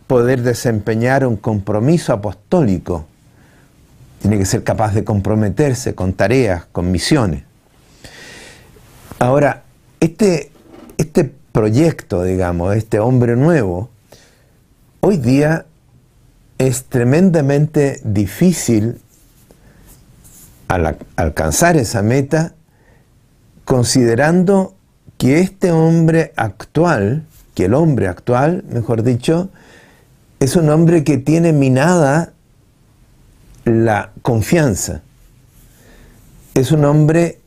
poder 0.09 0.43
desempeñar 0.43 1.25
un 1.25 1.37
compromiso 1.37 2.13
apostólico. 2.13 3.07
Tiene 4.21 4.39
que 4.39 4.47
ser 4.47 4.65
capaz 4.65 4.95
de 4.95 5.05
comprometerse 5.05 5.95
con 5.95 6.15
tareas, 6.15 6.65
con 6.73 6.91
misiones. 6.91 7.45
Ahora, 9.21 9.63
este, 10.01 10.51
este 10.97 11.31
proyecto, 11.53 12.25
digamos, 12.25 12.75
este 12.75 12.99
hombre 12.99 13.37
nuevo, 13.37 13.91
hoy 15.01 15.19
día 15.19 15.67
es 16.57 16.85
tremendamente 16.85 18.01
difícil 18.03 19.01
alcanzar 21.17 21.77
esa 21.77 22.03
meta 22.03 22.55
considerando 23.65 24.75
que 25.19 25.41
este 25.41 25.71
hombre 25.71 26.33
actual, 26.37 27.25
que 27.55 27.67
el 27.67 27.75
hombre 27.75 28.09
actual, 28.09 28.65
mejor 28.71 29.03
dicho, 29.03 29.51
es 30.41 30.57
un 30.57 30.69
hombre 30.71 31.05
que 31.05 31.19
tiene 31.19 31.53
minada 31.53 32.33
la 33.65 34.13
confianza. 34.23 35.03
Es 36.55 36.73
un 36.73 36.85
hombre, 36.85 37.41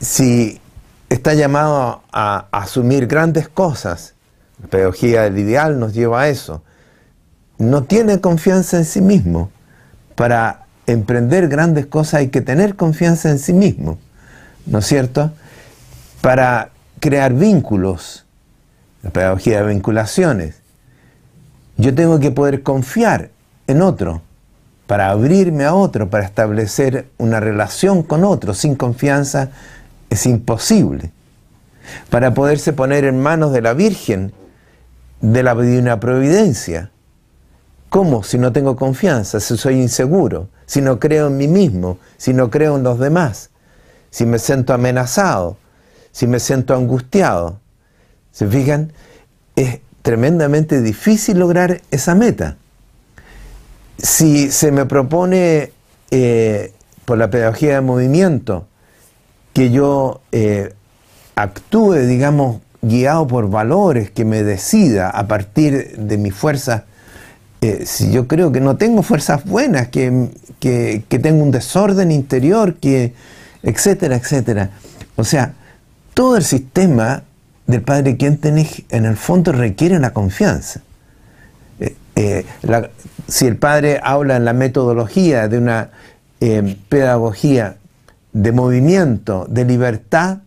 si 0.00 0.60
está 1.08 1.34
llamado 1.34 2.02
a, 2.12 2.46
asumir 2.52 3.06
grandes 3.06 3.48
cosas, 3.48 4.14
la 4.62 4.68
pedagogía 4.68 5.22
del 5.22 5.38
ideal 5.38 5.78
nos 5.78 5.94
lleva 5.94 6.22
a 6.22 6.28
eso, 6.28 6.62
no 7.58 7.84
tiene 7.84 8.20
confianza 8.20 8.76
en 8.76 8.84
sí 8.84 9.00
mismo. 9.00 9.50
Para 10.14 10.66
emprender 10.86 11.48
grandes 11.48 11.86
cosas 11.86 12.14
hay 12.14 12.28
que 12.28 12.40
tener 12.40 12.76
confianza 12.76 13.30
en 13.30 13.38
sí 13.38 13.52
mismo, 13.52 13.98
¿no 14.66 14.78
es 14.78 14.86
cierto? 14.86 15.32
Para 16.20 16.70
crear 17.00 17.32
vínculos, 17.32 18.24
la 19.02 19.10
pedagogía 19.10 19.62
de 19.62 19.72
vinculaciones, 19.72 20.63
yo 21.76 21.94
tengo 21.94 22.20
que 22.20 22.30
poder 22.30 22.62
confiar 22.62 23.30
en 23.66 23.82
otro, 23.82 24.22
para 24.86 25.10
abrirme 25.10 25.64
a 25.64 25.74
otro, 25.74 26.10
para 26.10 26.24
establecer 26.24 27.06
una 27.18 27.40
relación 27.40 28.02
con 28.02 28.24
otro. 28.24 28.54
Sin 28.54 28.74
confianza 28.74 29.50
es 30.10 30.26
imposible. 30.26 31.10
Para 32.10 32.34
poderse 32.34 32.72
poner 32.72 33.04
en 33.04 33.20
manos 33.20 33.52
de 33.52 33.62
la 33.62 33.72
Virgen, 33.72 34.32
de 35.20 35.42
la 35.42 35.54
divina 35.54 36.00
providencia. 36.00 36.90
¿Cómo? 37.88 38.24
Si 38.24 38.38
no 38.38 38.52
tengo 38.52 38.76
confianza, 38.76 39.40
si 39.40 39.56
soy 39.56 39.80
inseguro, 39.80 40.48
si 40.66 40.80
no 40.80 40.98
creo 40.98 41.28
en 41.28 41.36
mí 41.36 41.48
mismo, 41.48 41.98
si 42.16 42.34
no 42.34 42.50
creo 42.50 42.76
en 42.76 42.82
los 42.82 42.98
demás, 42.98 43.50
si 44.10 44.26
me 44.26 44.38
siento 44.38 44.74
amenazado, 44.74 45.56
si 46.10 46.26
me 46.26 46.40
siento 46.40 46.74
angustiado. 46.74 47.60
¿Se 48.32 48.48
fijan? 48.48 48.92
Es, 49.56 49.78
tremendamente 50.04 50.82
difícil 50.82 51.38
lograr 51.38 51.80
esa 51.90 52.14
meta. 52.14 52.58
Si 53.96 54.50
se 54.50 54.70
me 54.70 54.84
propone 54.84 55.72
eh, 56.10 56.74
por 57.06 57.16
la 57.16 57.30
pedagogía 57.30 57.76
de 57.76 57.80
movimiento 57.80 58.66
que 59.54 59.70
yo 59.70 60.20
eh, 60.30 60.74
actúe, 61.36 61.94
digamos, 62.06 62.60
guiado 62.82 63.26
por 63.26 63.48
valores, 63.48 64.10
que 64.10 64.26
me 64.26 64.42
decida 64.42 65.08
a 65.08 65.26
partir 65.26 65.96
de 65.96 66.18
mi 66.18 66.30
fuerza, 66.30 66.84
eh, 67.62 67.84
si 67.86 68.12
yo 68.12 68.28
creo 68.28 68.52
que 68.52 68.60
no 68.60 68.76
tengo 68.76 69.02
fuerzas 69.02 69.46
buenas, 69.46 69.88
que, 69.88 70.28
que 70.60 71.18
tengo 71.18 71.42
un 71.42 71.50
desorden 71.50 72.10
interior, 72.10 72.74
que, 72.74 73.14
etcétera, 73.62 74.16
etcétera. 74.16 74.68
O 75.16 75.24
sea, 75.24 75.54
todo 76.12 76.36
el 76.36 76.44
sistema 76.44 77.22
del 77.66 77.82
padre 77.82 78.16
Quentenich 78.16 78.84
en 78.90 79.04
el 79.04 79.16
fondo 79.16 79.52
requiere 79.52 79.98
la 79.98 80.12
confianza. 80.12 80.80
Eh, 81.80 81.96
eh, 82.16 82.44
si 83.26 83.46
el 83.46 83.56
padre 83.56 84.00
habla 84.02 84.36
en 84.36 84.44
la 84.44 84.52
metodología 84.52 85.48
de 85.48 85.58
una 85.58 85.90
eh, 86.40 86.76
pedagogía 86.88 87.76
de 88.32 88.52
movimiento, 88.52 89.46
de 89.48 89.64
libertad, 89.64 90.38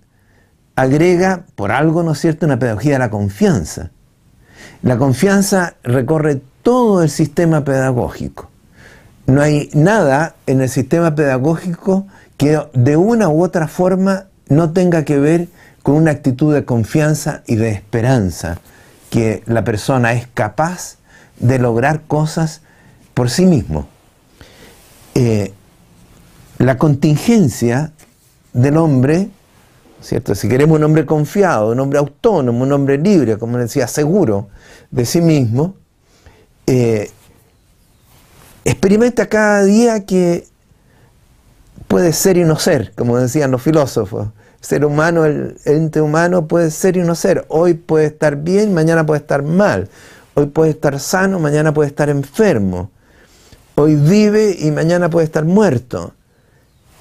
agrega 0.75 1.43
por 1.55 1.71
algo, 1.71 2.03
¿no 2.03 2.11
es 2.11 2.19
cierto?, 2.19 2.45
una 2.45 2.59
pedagogía 2.59 2.93
de 2.93 2.99
la 2.99 3.09
confianza. 3.09 3.89
La 4.83 4.97
confianza 4.97 5.75
recorre 5.83 6.41
todo 6.61 7.01
el 7.01 7.09
sistema 7.09 7.63
pedagógico. 7.63 8.49
No 9.25 9.41
hay 9.41 9.69
nada 9.73 10.35
en 10.45 10.61
el 10.61 10.69
sistema 10.69 11.15
pedagógico 11.15 12.05
que 12.37 12.61
de 12.73 12.95
una 12.95 13.29
u 13.29 13.43
otra 13.43 13.67
forma 13.67 14.25
no 14.49 14.71
tenga 14.71 15.03
que 15.03 15.19
ver 15.19 15.47
una 15.95 16.11
actitud 16.11 16.53
de 16.53 16.65
confianza 16.65 17.43
y 17.47 17.55
de 17.55 17.69
esperanza, 17.69 18.59
que 19.09 19.43
la 19.45 19.63
persona 19.63 20.13
es 20.13 20.27
capaz 20.33 20.97
de 21.39 21.59
lograr 21.59 22.01
cosas 22.07 22.61
por 23.13 23.29
sí 23.29 23.45
mismo. 23.45 23.87
Eh, 25.15 25.53
la 26.57 26.77
contingencia 26.77 27.93
del 28.53 28.77
hombre, 28.77 29.29
¿cierto? 30.01 30.35
Si 30.35 30.49
queremos 30.49 30.77
un 30.77 30.83
hombre 30.83 31.05
confiado, 31.05 31.71
un 31.71 31.79
hombre 31.79 31.99
autónomo, 31.99 32.63
un 32.63 32.73
hombre 32.73 32.97
libre, 32.97 33.37
como 33.37 33.57
decía, 33.57 33.87
seguro 33.87 34.49
de 34.91 35.05
sí 35.05 35.21
mismo, 35.21 35.75
eh, 36.65 37.11
experimenta 38.65 39.27
cada 39.27 39.63
día 39.63 40.05
que 40.05 40.45
puede 41.87 42.11
ser 42.11 42.37
y 42.37 42.43
no 42.43 42.57
ser, 42.57 42.91
como 42.95 43.17
decían 43.17 43.51
los 43.51 43.61
filósofos 43.61 44.27
ser 44.61 44.85
humano, 44.85 45.25
el 45.25 45.57
ente 45.65 46.01
humano 46.01 46.47
puede 46.47 46.71
ser 46.71 46.97
y 46.97 47.01
no 47.01 47.15
ser. 47.15 47.45
Hoy 47.49 47.73
puede 47.73 48.07
estar 48.07 48.37
bien, 48.37 48.73
mañana 48.73 49.05
puede 49.05 49.21
estar 49.21 49.43
mal. 49.43 49.89
Hoy 50.33 50.47
puede 50.47 50.71
estar 50.71 50.99
sano, 50.99 51.39
mañana 51.39 51.73
puede 51.73 51.89
estar 51.89 52.09
enfermo. 52.09 52.91
Hoy 53.75 53.95
vive 53.95 54.55
y 54.59 54.71
mañana 54.71 55.09
puede 55.09 55.25
estar 55.25 55.45
muerto. 55.45 56.13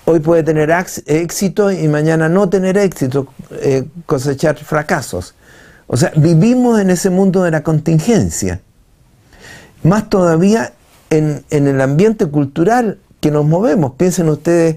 hoy 0.05 0.21
puede 0.21 0.44
tener 0.44 0.72
éxito 1.06 1.72
y 1.72 1.89
mañana 1.89 2.28
no 2.28 2.49
tener 2.49 2.78
éxito, 2.78 3.26
eh, 3.51 3.85
cosechar 4.06 4.56
fracasos. 4.56 5.35
O 5.87 5.97
sea, 5.97 6.12
vivimos 6.17 6.81
en 6.81 6.90
ese 6.90 7.10
mundo 7.10 7.42
de 7.42 7.51
la 7.51 7.62
contingencia. 7.62 8.60
Más 9.83 10.08
todavía 10.08 10.72
en, 11.10 11.44
el 11.51 11.81
ambiente 11.81 12.26
cultural 12.26 12.99
que 13.21 13.31
nos 13.31 13.44
movemos. 13.44 13.92
Piensen 13.92 14.28
ustedes 14.28 14.76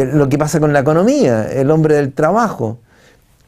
eh, 0.00 0.10
lo 0.12 0.28
que 0.28 0.38
pasa 0.38 0.60
con 0.60 0.72
la 0.72 0.80
economía, 0.80 1.50
el 1.50 1.70
hombre 1.70 1.96
del 1.96 2.12
trabajo. 2.12 2.78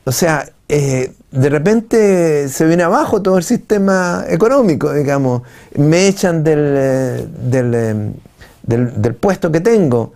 O 0.05 0.13
sea, 0.13 0.49
eh, 0.69 1.13
de 1.31 1.49
repente 1.49 2.49
se 2.49 2.67
viene 2.67 2.83
abajo 2.83 3.23
todo 3.23 3.39
el 3.39 3.45
sistema 3.45 4.25
económico, 4.29 4.93
digamos. 4.93 5.43
Me 5.75 6.09
echan 6.09 6.45
del, 6.45 8.15
del 8.63 9.15
puesto 9.15 9.51
que 9.51 9.61
tengo 9.61 10.13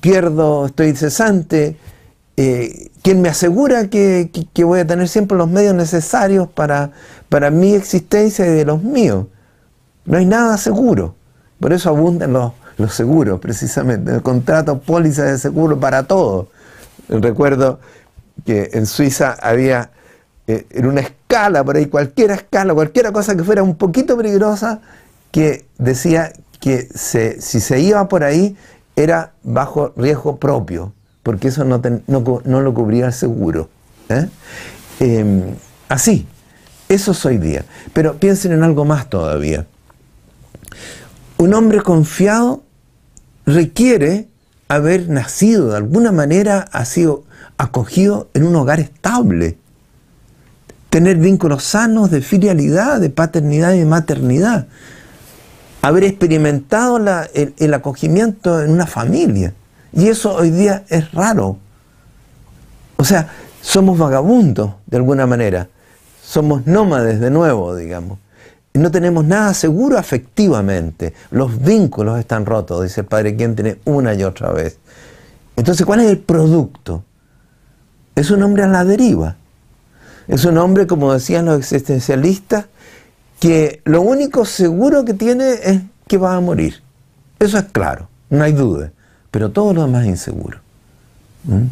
pierdo, 0.00 0.66
estoy 0.66 0.94
cesante, 0.94 1.76
eh, 2.36 2.90
¿quién 3.02 3.22
me 3.22 3.28
asegura 3.28 3.88
que, 3.88 4.30
voy 4.64 4.80
a 4.80 4.86
tener 4.86 5.08
siempre 5.08 5.38
los 5.38 5.48
medios 5.48 5.74
necesarios 5.74 6.48
para, 6.48 6.92
para 7.28 7.50
mi 7.50 7.74
existencia 7.74 8.46
y 8.46 8.50
de 8.50 8.64
los 8.64 8.82
míos? 8.82 9.26
No 10.04 10.18
hay 10.18 10.26
nada 10.26 10.56
seguro. 10.58 11.14
Por 11.58 11.72
eso 11.72 11.88
abundan 11.88 12.32
los, 12.32 12.52
los 12.78 12.94
seguros, 12.94 13.40
precisamente. 13.40 14.12
El 14.12 14.22
contrato, 14.22 14.80
póliza 14.80 15.24
de 15.24 15.38
seguro 15.38 15.78
para 15.78 16.04
todo. 16.04 16.48
Recuerdo 17.08 17.80
que 18.44 18.70
en 18.72 18.86
Suiza 18.86 19.36
había 19.40 19.90
eh, 20.46 20.66
una 20.84 21.00
escala, 21.00 21.64
por 21.64 21.76
ahí, 21.76 21.86
cualquier 21.86 22.30
escala, 22.32 22.74
cualquier 22.74 23.12
cosa 23.12 23.36
que 23.36 23.44
fuera 23.44 23.62
un 23.62 23.76
poquito 23.76 24.16
peligrosa, 24.16 24.80
que 25.30 25.66
decía 25.78 26.32
que 26.60 26.88
si 26.94 27.60
se 27.60 27.80
iba 27.80 28.08
por 28.08 28.24
ahí 28.24 28.56
era 28.94 29.32
bajo 29.42 29.92
riesgo 29.96 30.36
propio, 30.36 30.92
porque 31.22 31.48
eso 31.48 31.64
no, 31.64 31.80
lo 32.60 32.74
cubría 32.74 33.06
el 33.06 33.12
seguro. 33.12 33.68
¿eh? 34.08 34.28
Em, 35.00 35.42
así, 35.88 36.26
eso 36.88 37.12
es 37.12 37.26
hoy 37.26 37.38
día. 37.38 37.64
Pero 37.92 38.16
piensen 38.16 38.52
en 38.52 38.62
algo 38.62 38.84
más 38.84 39.10
todavía. 39.10 39.66
Un 41.38 41.52
hombre 41.54 41.82
confiado 41.82 42.62
requiere 43.46 44.28
haber 44.68 45.08
nacido, 45.08 45.70
de 45.70 45.76
alguna 45.76 46.12
manera 46.12 46.68
ha 46.72 46.84
sido 46.84 47.24
acogido 47.56 48.28
en 48.34 48.44
un 48.44 48.56
hogar 48.56 48.80
estable, 48.80 49.56
tener 50.90 51.16
vínculos 51.16 51.62
sanos 51.64 52.10
de 52.10 52.20
filialidad, 52.20 53.00
de 53.00 53.10
paternidad 53.10 53.72
y 53.74 53.78
de 53.78 53.86
maternidad 53.86 54.66
haber 55.86 56.02
experimentado 56.02 56.96
el, 56.96 57.74
acogimiento 57.74 58.60
en 58.60 58.72
una 58.72 58.88
familia. 58.88 59.54
Y 59.92 60.08
eso 60.08 60.34
hoy 60.34 60.50
día 60.50 60.82
es 60.88 61.12
raro. 61.12 61.58
O 62.96 63.04
sea, 63.04 63.28
somos 63.60 63.96
vagabundos 63.96 64.72
de 64.86 64.96
alguna 64.96 65.28
manera. 65.28 65.68
Somos 66.24 66.66
nómades 66.66 67.20
de 67.20 67.30
nuevo, 67.30 67.76
digamos. 67.76 68.18
No 68.76 68.90
tenemos 68.90 69.24
nada 69.24 69.54
seguro 69.54 69.98
afectivamente. 69.98 71.14
Los 71.30 71.62
vínculos 71.62 72.18
están 72.18 72.46
rotos, 72.46 72.82
dice 72.82 73.02
el 73.02 73.06
Padre 73.06 73.36
quien 73.36 73.54
tiene 73.54 73.78
una 73.84 74.14
y 74.14 74.22
otra 74.22 74.52
vez. 74.52 74.78
Entonces, 75.56 75.86
¿cuál 75.86 76.00
es 76.00 76.10
el 76.10 76.18
producto? 76.18 77.02
Es 78.14 78.30
un 78.30 78.42
hombre 78.42 78.64
a 78.64 78.68
la 78.68 78.84
deriva. 78.84 79.36
Es 80.28 80.44
un 80.44 80.58
hombre, 80.58 80.86
como 80.86 81.12
decían 81.12 81.46
los 81.46 81.58
existencialistas, 81.58 82.66
que 83.40 83.80
lo 83.84 84.02
único 84.02 84.44
seguro 84.44 85.04
que 85.04 85.14
tiene 85.14 85.52
es 85.62 85.80
que 86.06 86.18
va 86.18 86.34
a 86.34 86.40
morir. 86.40 86.82
Eso 87.38 87.58
es 87.58 87.64
claro, 87.64 88.08
no 88.30 88.42
hay 88.42 88.52
duda. 88.52 88.92
Pero 89.30 89.50
todo 89.50 89.74
lo 89.74 89.82
demás 89.82 90.04
es 90.04 90.10
inseguro. 90.10 90.58
¿Mm? 91.44 91.66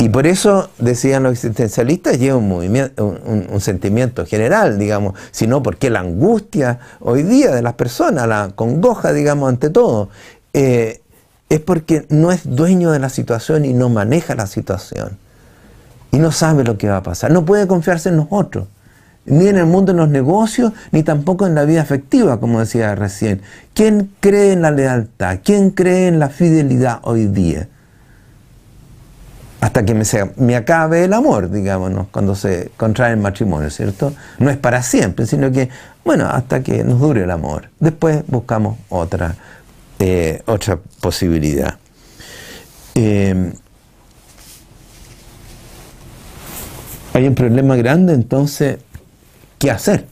Y 0.00 0.08
por 0.08 0.26
eso, 0.26 0.70
decían 0.78 1.24
los 1.24 1.32
existencialistas, 1.32 2.18
lleva 2.18 2.38
un, 2.38 2.48
movimiento, 2.48 3.04
un, 3.06 3.60
sentimiento 3.60 4.24
general, 4.24 4.78
digamos, 4.78 5.12
sino 5.30 5.62
porque 5.62 5.90
la 5.90 6.00
angustia 6.00 6.78
hoy 7.00 7.22
día 7.22 7.50
de 7.50 7.60
las 7.60 7.74
personas, 7.74 8.26
la 8.26 8.50
congoja, 8.54 9.12
digamos, 9.12 9.50
ante 9.50 9.68
todo, 9.68 10.08
eh, 10.54 11.02
es 11.50 11.60
porque 11.60 12.06
no 12.08 12.32
es 12.32 12.40
dueño 12.44 12.92
de 12.92 12.98
la 12.98 13.10
situación 13.10 13.66
y 13.66 13.74
no 13.74 13.90
maneja 13.90 14.34
la 14.34 14.46
situación. 14.46 15.18
Y 16.12 16.16
no 16.16 16.32
sabe 16.32 16.64
lo 16.64 16.78
que 16.78 16.88
va 16.88 16.96
a 16.96 17.02
pasar. 17.02 17.30
No 17.30 17.44
puede 17.44 17.66
confiarse 17.66 18.08
en 18.08 18.16
nosotros 18.16 18.68
ni 19.26 19.48
en 19.48 19.58
el 19.58 19.66
mundo 19.66 19.92
de 19.92 19.98
los 19.98 20.08
negocios, 20.08 20.72
ni 20.92 21.02
tampoco 21.02 21.46
en 21.46 21.54
la 21.54 21.64
vida 21.64 21.82
afectiva, 21.82 22.40
como 22.40 22.60
decía 22.60 22.94
recién. 22.94 23.42
¿Quién 23.74 24.10
cree 24.20 24.52
en 24.52 24.62
la 24.62 24.70
lealtad? 24.70 25.40
¿Quién 25.44 25.70
cree 25.70 26.08
en 26.08 26.18
la 26.18 26.30
fidelidad 26.30 27.00
hoy 27.02 27.26
día? 27.26 27.68
Hasta 29.60 29.84
que 29.84 29.94
me, 29.94 30.04
me 30.36 30.56
acabe 30.56 31.04
el 31.04 31.12
amor, 31.12 31.50
digámonos, 31.50 32.06
cuando 32.10 32.34
se 32.34 32.70
contrae 32.76 33.12
el 33.12 33.18
matrimonio, 33.18 33.68
¿cierto? 33.70 34.14
No 34.38 34.50
es 34.50 34.56
para 34.56 34.82
siempre, 34.82 35.26
sino 35.26 35.52
que, 35.52 35.68
bueno, 36.04 36.26
hasta 36.26 36.62
que 36.62 36.82
nos 36.82 36.98
dure 36.98 37.24
el 37.24 37.30
amor. 37.30 37.68
Después 37.78 38.24
buscamos 38.26 38.78
otra, 38.88 39.36
eh, 39.98 40.42
otra 40.46 40.78
posibilidad. 41.00 41.76
Eh, 42.94 43.52
hay 47.12 47.26
un 47.26 47.34
problema 47.34 47.76
grande 47.76 48.14
entonces 48.14 48.78
¿Qué 49.60 49.70
hacer? 49.70 50.06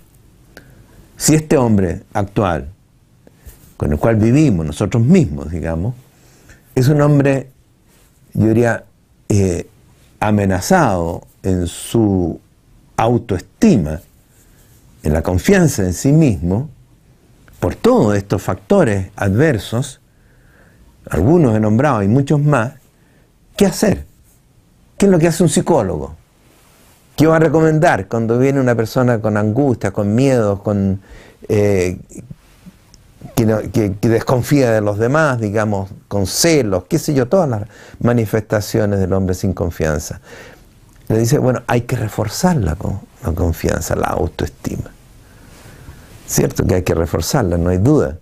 Si 1.17 1.35
este 1.35 1.57
hombre 1.57 2.03
actual, 2.13 2.69
con 3.79 3.91
el 3.93 3.99
cual 3.99 4.17
vivimos 4.17 4.67
nosotros 4.67 5.03
mismos, 5.03 5.51
digamos, 5.51 5.95
es 6.75 6.89
un 6.89 7.01
hombre, 7.01 7.49
yo 8.35 8.49
diría, 8.49 8.85
eh, 9.29 9.69
amenazado 10.21 11.27
en 11.43 11.67
su 11.67 12.41
autoestima, 12.97 14.01
en 15.03 15.13
la 15.13 15.23
confianza 15.23 15.83
en 15.83 15.95
sí 15.95 16.13
mismo, 16.13 16.69
por 17.61 17.75
todos 17.75 18.17
estos 18.17 18.43
factores 18.43 19.11
adversos, 19.17 20.01
algunos 21.11 21.57
he 21.57 21.61
nombrado 21.61 22.03
y 22.03 22.09
muchos 22.09 22.41
más, 22.41 22.75
¿qué 23.57 23.67
hacer? 23.67 24.05
¿Qué 24.97 25.07
es 25.07 25.13
lo 25.13 25.19
que 25.19 25.29
hace 25.29 25.43
un 25.43 25.49
psicólogo? 25.49 26.15
¿Qué 27.17 27.27
va 27.27 27.37
a 27.37 27.41
recomendar 27.41 28.07
cuando 28.07 28.39
viene 28.39 28.61
una 28.61 28.75
persona 28.75 29.21
con 29.21 29.37
angustia, 29.37 29.91
con 29.91 30.15
miedo, 30.15 30.63
con, 30.63 31.01
eh, 31.49 31.99
que, 33.35 34.09
desconfía 34.09 34.71
de 34.71 34.81
los 34.81 34.99
demás, 34.99 35.41
digamos, 35.41 35.91
con 36.09 36.27
celos, 36.27 36.85
qué 36.89 36.99
sé 36.99 37.15
yo, 37.15 37.29
todas 37.29 37.49
las 37.49 37.63
manifestaciones 38.01 39.01
del 39.01 39.13
hombre 39.13 39.35
sin 39.35 39.53
confianza? 39.53 40.21
Le 41.09 41.19
dice, 41.19 41.39
bueno, 41.39 41.63
hay 41.67 41.83
que 41.83 41.97
reforzar 41.97 42.57
la, 42.57 42.77
la 43.25 43.33
confianza, 43.33 43.97
la 43.97 44.09
autoestima. 44.09 44.91
Cierto 46.27 46.67
que 46.67 46.77
hay 46.77 46.83
que 46.83 46.95
reforzarla, 46.95 47.57
no 47.57 47.71
hay 47.71 47.79
duda. 47.79 48.19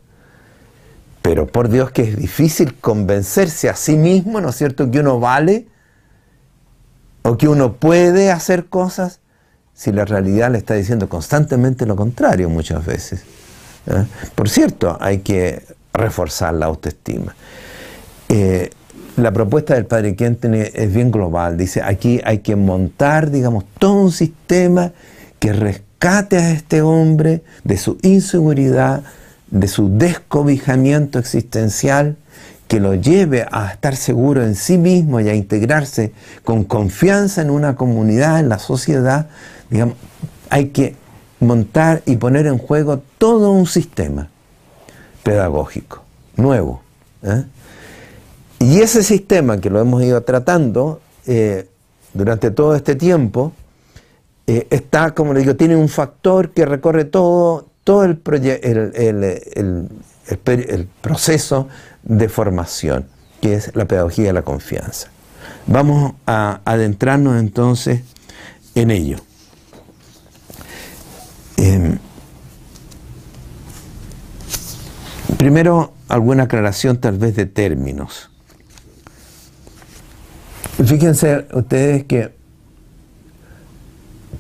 Pero 1.23 1.47
por 1.47 1.69
Dios 1.69 1.91
que 1.91 2.03
es 2.03 2.17
difícil 2.17 2.75
convencerse 2.77 3.69
a 3.69 3.75
sí 3.75 3.97
mismo, 3.97 4.41
¿no 4.41 4.51
es 4.51 4.57
cierto?, 4.57 4.91
que 4.91 5.01
uno 5.01 5.19
vale 5.19 5.67
o 7.23 7.37
que 7.37 7.49
uno 7.49 7.75
puede 7.75 8.31
hacer 8.31 8.67
cosas 8.67 9.21
si 9.75 9.91
la 9.91 10.05
realidad 10.05 10.53
le 10.53 10.59
está 10.59 10.75
diciendo 10.75 11.09
constantemente 11.09 11.85
lo 11.85 11.97
contrario 11.97 12.49
muchas 12.49 12.87
veces. 12.87 13.25
¿Eh? 13.87 14.05
Por 14.35 14.49
cierto, 14.49 14.97
hay 15.01 15.19
que 15.19 15.63
reforzar 15.93 16.55
la 16.55 16.67
autoestima. 16.67 17.35
Eh, 18.29 18.71
la 19.17 19.33
propuesta 19.33 19.75
del 19.75 19.87
padre 19.87 20.15
Quenten 20.15 20.55
es 20.55 20.93
bien 20.93 21.11
global. 21.11 21.57
Dice, 21.57 21.83
aquí 21.83 22.21
hay 22.25 22.39
que 22.39 22.55
montar, 22.55 23.31
digamos, 23.31 23.65
todo 23.79 23.95
un 23.95 24.13
sistema 24.13 24.93
que 25.39 25.53
rescate 25.53 26.37
a 26.37 26.51
este 26.51 26.83
hombre 26.83 27.43
de 27.65 27.79
su 27.79 27.97
inseguridad, 28.03 29.03
de 29.51 29.69
su 29.69 29.97
descobijamiento 29.97 31.19
existencial 31.19 32.17
que 32.69 32.81
lo 32.81 32.95
lleve 32.95 33.47
a 33.51 33.71
estar 33.71 33.97
seguro 33.97 34.45
en 34.45 34.55
sí 34.55 34.77
mismo 34.77 35.21
y 35.21 35.29
a 35.29 35.35
integrarse 35.35 36.13
con 36.45 36.65
confianza 36.65 37.43
en 37.43 37.51
una 37.51 37.77
comunidad, 37.77 38.41
en 38.41 38.49
la 38.49 38.59
sociedad, 38.59 39.29
digamos, 39.71 39.97
hay 40.51 40.67
que 40.67 40.97
montar 41.41 42.03
y 42.07 42.17
poner 42.17 42.47
en 42.47 42.59
juego 42.59 43.03
todo 43.19 43.51
un 43.51 43.67
sistema 43.67 44.29
pedagógico, 45.23 46.03
nuevo. 46.37 46.83
¿eh? 47.23 47.45
Y 48.59 48.81
ese 48.81 49.03
sistema 49.03 49.59
que 49.59 49.71
lo 49.71 49.81
hemos 49.81 50.03
ido 50.03 50.23
tratando 50.23 51.01
eh, 51.27 51.69
durante 52.15 52.51
todo 52.51 52.75
este 52.75 52.95
tiempo, 52.95 53.53
eh, 54.47 54.67
está, 54.71 55.13
como 55.13 55.35
le 55.35 55.41
digo, 55.41 55.57
tiene 55.57 55.77
un 55.77 55.89
factor 55.89 56.51
que 56.51 56.65
recorre 56.65 57.05
todo, 57.05 57.67
todo 57.85 58.05
el, 58.05 58.21
el, 58.33 59.89
el 60.25 60.89
proceso 61.01 61.69
de 62.03 62.29
formación, 62.29 63.07
que 63.41 63.55
es 63.55 63.75
la 63.75 63.85
pedagogía 63.87 64.27
de 64.27 64.33
la 64.33 64.43
confianza. 64.43 65.09
Vamos 65.67 66.15
a 66.27 66.61
adentrarnos 66.65 67.41
entonces 67.41 68.03
en 68.75 68.91
ello. 68.91 69.19
Em, 71.57 71.99
primero, 75.39 75.93
alguna 76.09 76.45
aclaración 76.45 76.99
tal 76.99 77.19
vez 77.19 77.35
de 77.37 77.47
términos. 77.47 78.31
Fíjense 80.85 81.47
ustedes 81.53 82.05
que 82.05 82.35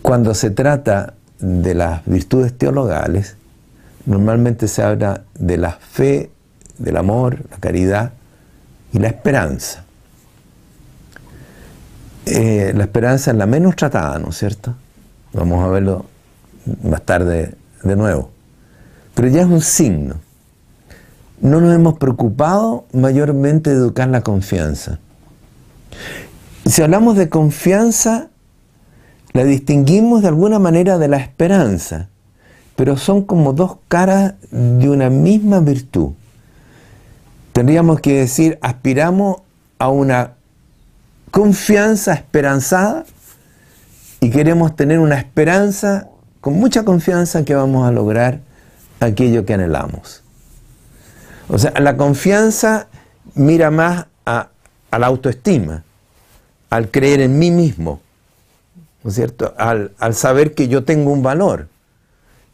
cuando 0.02 0.34
se 0.34 0.50
trata 0.50 1.14
de 1.38 1.74
las 1.74 2.04
virtudes 2.04 2.56
teologales, 2.56 3.36
normalmente 4.04 4.68
se 4.68 4.82
habla 4.82 5.24
de 5.34 5.56
la 5.56 5.72
fe, 5.72 6.30
del 6.78 6.96
amor, 6.96 7.38
la 7.50 7.56
caridad 7.56 8.12
y 8.92 8.98
la 8.98 9.08
esperanza. 9.08 9.84
Eh, 12.26 12.72
la 12.74 12.84
esperanza 12.84 13.30
es 13.30 13.36
la 13.36 13.46
menos 13.46 13.76
tratada, 13.76 14.18
¿no 14.18 14.30
es 14.30 14.36
cierto? 14.36 14.74
Vamos 15.32 15.64
a 15.64 15.68
verlo 15.68 16.06
más 16.82 17.02
tarde 17.02 17.54
de 17.82 17.96
nuevo. 17.96 18.30
Pero 19.14 19.28
ya 19.28 19.42
es 19.42 19.46
un 19.46 19.60
signo. 19.60 20.16
No 21.40 21.60
nos 21.60 21.74
hemos 21.74 21.98
preocupado 21.98 22.86
mayormente 22.92 23.70
de 23.70 23.76
educar 23.76 24.08
la 24.08 24.22
confianza. 24.22 24.98
Si 26.64 26.82
hablamos 26.82 27.16
de 27.16 27.28
confianza, 27.28 28.28
la 29.32 29.44
distinguimos 29.44 30.22
de 30.22 30.28
alguna 30.28 30.58
manera 30.58 30.98
de 30.98 31.08
la 31.08 31.18
esperanza, 31.18 32.08
pero 32.74 32.96
son 32.96 33.22
como 33.22 33.52
dos 33.52 33.76
caras 33.88 34.34
de 34.50 34.88
una 34.88 35.10
misma 35.10 35.60
virtud. 35.60 36.12
Tendríamos 37.52 38.00
que 38.00 38.14
decir, 38.20 38.58
aspiramos 38.60 39.42
a 39.78 39.88
una 39.88 40.32
confianza 41.30 42.14
esperanzada 42.14 43.04
y 44.20 44.30
queremos 44.30 44.74
tener 44.74 44.98
una 44.98 45.18
esperanza 45.18 46.08
con 46.46 46.54
mucha 46.54 46.84
confianza 46.84 47.44
que 47.44 47.56
vamos 47.56 47.88
a 47.88 47.90
lograr 47.90 48.38
aquello 49.00 49.44
que 49.44 49.54
anhelamos. 49.54 50.22
O 51.48 51.58
sea, 51.58 51.72
la 51.80 51.96
confianza 51.96 52.86
mira 53.34 53.72
más 53.72 54.06
a, 54.24 54.50
la 54.96 55.06
autoestima, 55.08 55.82
al 56.70 56.88
creer 56.92 57.22
en 57.22 57.36
mí 57.40 57.50
mismo, 57.50 58.00
¿no 59.02 59.10
es 59.10 59.16
cierto? 59.16 59.54
Al, 59.58 59.90
saber 60.12 60.54
que 60.54 60.68
yo 60.68 60.84
tengo 60.84 61.10
un 61.10 61.24
valor. 61.24 61.66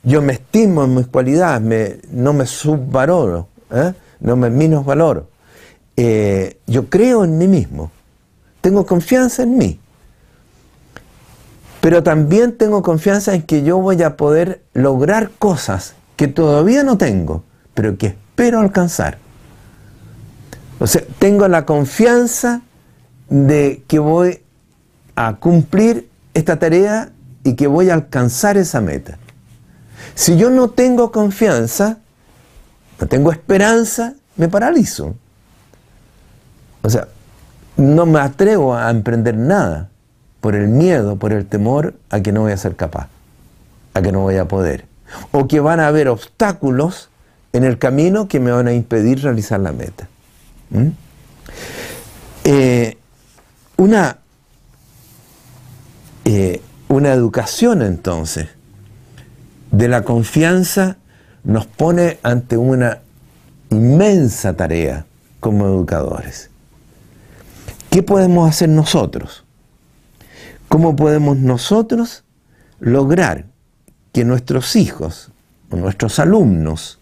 Yo 0.02 0.22
me 0.22 0.32
estimo 0.32 0.84
en 0.84 0.94
mis 0.94 1.06
cualidades, 1.08 1.98
no 2.10 2.32
me 2.32 2.46
subvaloro, 2.46 3.48
¿eh? 3.72 3.92
no 4.20 4.36
me 4.36 4.48
minusvaloro. 4.48 5.28
Eh, 5.98 6.56
yo 6.66 6.88
creo 6.88 7.24
en 7.24 7.36
mí 7.36 7.46
mismo, 7.46 7.90
tengo 8.62 8.86
confianza 8.86 9.42
en 9.42 9.58
mí. 9.58 9.78
Pero 11.82 12.04
también 12.04 12.56
tengo 12.56 12.80
confianza 12.80 13.34
en 13.34 13.42
que 13.42 13.64
yo 13.64 13.76
voy 13.78 14.00
a 14.04 14.16
poder 14.16 14.62
lograr 14.72 15.32
cosas 15.36 15.94
que 16.14 16.28
todavía 16.28 16.84
no 16.84 16.96
tengo, 16.96 17.42
pero 17.74 17.98
que 17.98 18.06
espero 18.06 18.60
alcanzar. 18.60 19.18
O 20.78 20.86
sea, 20.86 21.02
tengo 21.18 21.48
la 21.48 21.66
confianza 21.66 22.62
de 23.28 23.82
que 23.88 23.98
voy 23.98 24.42
a 25.16 25.34
cumplir 25.40 26.08
esta 26.34 26.56
tarea 26.56 27.10
y 27.42 27.56
que 27.56 27.66
voy 27.66 27.90
a 27.90 27.94
alcanzar 27.94 28.56
esa 28.56 28.80
meta. 28.80 29.18
Si 30.14 30.36
yo 30.36 30.50
no 30.50 30.70
tengo 30.70 31.10
confianza, 31.10 31.98
no 33.00 33.08
tengo 33.08 33.32
esperanza, 33.32 34.14
me 34.36 34.48
paralizo. 34.48 35.16
O 36.82 36.88
sea, 36.88 37.08
no 37.76 38.06
me 38.06 38.20
atrevo 38.20 38.72
a 38.76 38.88
emprender 38.88 39.36
nada 39.36 39.88
por 40.42 40.56
el 40.56 40.66
miedo, 40.66 41.14
por 41.14 41.32
el 41.32 41.46
temor 41.46 41.94
a 42.10 42.20
que 42.20 42.32
no 42.32 42.40
voy 42.40 42.50
a 42.50 42.56
ser 42.56 42.74
capaz, 42.74 43.06
a 43.94 44.02
que 44.02 44.10
no 44.10 44.22
voy 44.22 44.36
a 44.38 44.48
poder. 44.48 44.86
O 45.30 45.46
que 45.46 45.60
van 45.60 45.78
a 45.78 45.86
haber 45.86 46.08
obstáculos 46.08 47.10
en 47.52 47.62
el 47.62 47.78
camino 47.78 48.26
que 48.26 48.40
me 48.40 48.50
van 48.50 48.66
a 48.66 48.72
impedir 48.72 49.22
realizar 49.22 49.60
la 49.60 49.70
meta. 49.70 50.08
¿Mm? 50.70 50.88
Eh, 52.42 52.98
una, 53.76 54.18
eh, 56.24 56.60
una 56.88 57.12
educación 57.12 57.80
entonces 57.80 58.48
de 59.70 59.86
la 59.86 60.02
confianza 60.02 60.96
nos 61.44 61.66
pone 61.66 62.18
ante 62.24 62.56
una 62.56 62.98
inmensa 63.70 64.56
tarea 64.56 65.06
como 65.38 65.66
educadores. 65.66 66.50
¿Qué 67.90 68.02
podemos 68.02 68.48
hacer 68.48 68.70
nosotros? 68.70 69.41
¿Cómo 70.72 70.96
podemos 70.96 71.36
nosotros 71.36 72.24
lograr 72.80 73.44
que 74.10 74.24
nuestros 74.24 74.74
hijos 74.74 75.30
o 75.68 75.76
nuestros 75.76 76.18
alumnos 76.18 76.98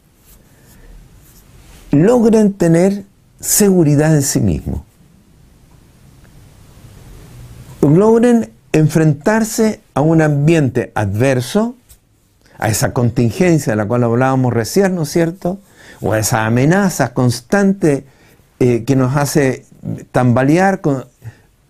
logren 1.92 2.52
tener 2.52 3.04
seguridad 3.38 4.12
en 4.12 4.22
sí 4.22 4.40
mismos? 4.40 4.80
Logren 7.80 8.50
enfrentarse 8.72 9.80
a 9.94 10.00
un 10.00 10.20
ambiente 10.20 10.90
adverso, 10.96 11.76
a 12.58 12.70
esa 12.70 12.92
contingencia 12.92 13.74
de 13.74 13.76
la 13.76 13.86
cual 13.86 14.02
hablábamos 14.02 14.52
recién, 14.52 14.96
¿no 14.96 15.04
es 15.04 15.10
cierto? 15.10 15.60
O 16.00 16.12
a 16.12 16.18
esa 16.18 16.44
amenaza 16.44 17.14
constante 17.14 18.04
eh, 18.58 18.82
que 18.82 18.96
nos 18.96 19.14
hace 19.14 19.64
tambalear 20.10 20.80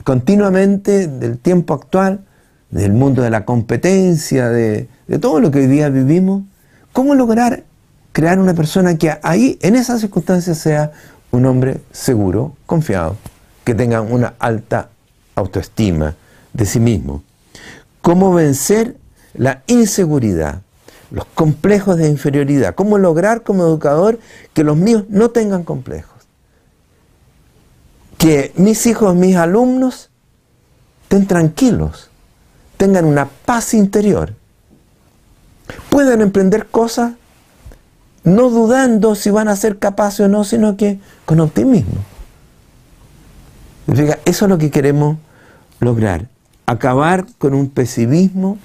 continuamente 0.04 1.08
del 1.08 1.38
tiempo 1.38 1.74
actual, 1.74 2.24
del 2.70 2.92
mundo 2.92 3.22
de 3.22 3.30
la 3.30 3.44
competencia, 3.44 4.48
de, 4.48 4.88
todo 5.20 5.40
lo 5.40 5.50
que 5.50 5.60
hoy 5.60 5.66
día 5.66 5.88
vivimos, 5.88 6.44
¿cómo 6.92 7.14
lograr 7.14 7.64
crear 8.12 8.38
una 8.38 8.54
persona 8.54 8.96
que 8.96 9.18
ahí, 9.22 9.58
en 9.62 9.76
esas 9.76 10.00
circunstancias, 10.00 10.58
sea 10.58 10.92
un 11.30 11.46
hombre 11.46 11.80
seguro, 11.92 12.54
confiado, 12.66 13.16
que 13.64 13.74
tenga 13.74 14.00
una 14.00 14.34
alta 14.38 14.90
autoestima 15.34 16.14
de 16.52 16.64
sí 16.64 16.80
mismo? 16.80 17.22
¿Cómo 18.02 18.32
vencer 18.32 18.96
la 19.34 19.62
inseguridad, 19.66 20.62
los 21.10 21.24
complejos 21.26 21.96
de 21.96 22.08
inferioridad? 22.08 22.74
¿Cómo 22.74 22.98
lograr 22.98 23.42
como 23.42 23.64
educador 23.64 24.18
que 24.54 24.64
los 24.64 24.76
míos 24.76 25.04
no 25.08 25.30
tengan 25.30 25.64
complejos? 25.64 26.19
Que 28.20 28.52
mis 28.56 28.86
hijos, 28.86 29.16
mis 29.16 29.34
alumnos, 29.34 30.10
estén 31.04 31.26
tranquilos, 31.26 32.10
tengan 32.76 33.06
una 33.06 33.24
paz 33.24 33.72
interior, 33.72 34.34
puedan 35.88 36.20
emprender 36.20 36.66
cosas 36.66 37.14
no 38.22 38.50
dudando 38.50 39.14
si 39.14 39.30
van 39.30 39.48
a 39.48 39.56
ser 39.56 39.78
capaces 39.78 40.20
o 40.20 40.28
no, 40.28 40.44
sino 40.44 40.76
que 40.76 41.00
con 41.24 41.40
optimismo. 41.40 42.04
Eso 44.26 44.44
es 44.44 44.48
lo 44.48 44.58
que 44.58 44.70
queremos 44.70 45.16
lograr, 45.80 46.28
acabar 46.66 47.24
con 47.38 47.54
un 47.54 47.70
pesimismo, 47.70 48.58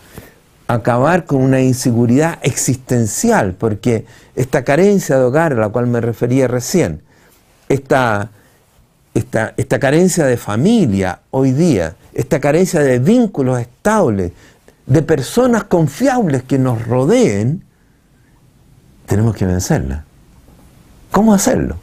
acabar 0.67 1.25
con 1.25 1.41
una 1.41 1.61
inseguridad 1.61 2.39
existencial, 2.41 3.53
porque 3.53 4.05
esta 4.35 4.65
carencia 4.65 5.17
de 5.17 5.23
hogar 5.23 5.53
a 5.53 5.55
la 5.55 5.69
cual 5.69 5.87
me 5.87 6.01
refería 6.01 6.49
recién, 6.49 7.01
esta 7.69 8.31
esta, 9.15 9.79
carencia 9.79 10.25
de 10.25 10.35
familia 10.35 11.21
hoy 11.31 11.51
día, 11.51 11.95
esta 12.13 12.39
carencia 12.39 12.81
de 12.81 12.99
vínculos 12.99 13.59
estables, 13.59 14.33
de 14.85 15.01
personas 15.01 15.63
confiables 15.63 16.43
que 16.43 16.59
nos 16.59 16.85
rodeen, 16.85 17.63
tenemos 19.05 19.35
que 19.35 19.45
vencerla. 19.45 20.03
¿Cómo 21.11 21.33
hacerlo? 21.33 21.77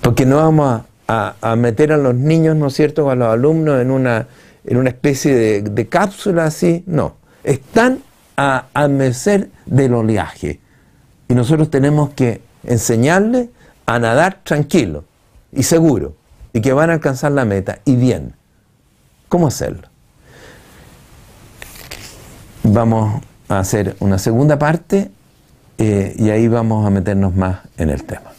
Porque 0.00 0.24
no 0.24 0.36
vamos 0.36 0.82
a, 1.06 1.56
meter 1.56 1.92
a 1.92 1.98
los 1.98 2.14
niños, 2.14 2.56
¿no 2.56 2.68
es 2.68 2.74
cierto?, 2.74 3.10
a 3.10 3.14
los 3.14 3.28
alumnos 3.28 3.80
en 3.82 3.90
una, 3.90 4.26
en 4.64 4.78
una 4.78 4.88
especie 4.88 5.34
de, 5.34 5.62
de 5.62 5.86
cápsula 5.88 6.46
así. 6.46 6.82
No, 6.86 7.16
están 7.42 7.98
a, 8.38 8.66
a 8.72 8.88
merced 8.88 9.48
del 9.66 9.92
oleaje. 9.92 10.60
Y 11.28 11.34
nosotros 11.34 11.68
tenemos 11.68 12.10
que 12.14 12.40
enseñarles 12.64 13.48
a 13.84 13.98
nadar 13.98 14.40
tranquilo 14.42 15.04
y 15.54 15.62
seguro 15.62 16.14
y 16.52 16.60
que 16.60 16.72
van 16.72 16.90
a 16.90 16.94
alcanzar 16.94 17.32
la 17.32 17.44
meta 17.44 17.78
y 17.84 17.96
bien. 17.96 18.34
¿Cómo 19.28 19.48
hacerlo? 19.48 19.88
Vamos 22.62 23.22
a 23.48 23.58
hacer 23.58 23.96
una 24.00 24.18
segunda 24.18 24.58
parte 24.58 25.10
eh, 25.78 26.14
y 26.16 26.30
ahí 26.30 26.48
vamos 26.48 26.86
a 26.86 26.90
meternos 26.90 27.34
más 27.34 27.60
en 27.76 27.90
el 27.90 28.04
tema. 28.04 28.33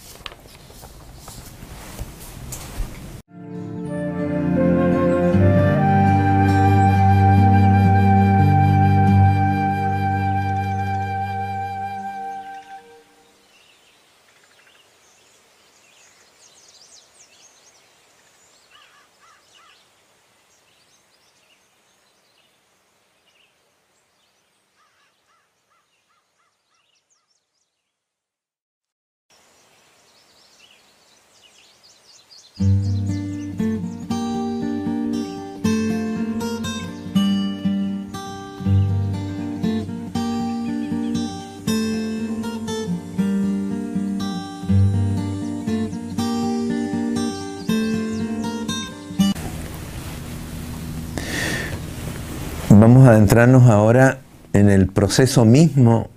Adentrarnos 53.25 53.72
ahora 53.72 54.19
en 54.53 54.69
el 54.69 54.85
proceso 54.85 55.45
mismo 55.45 56.11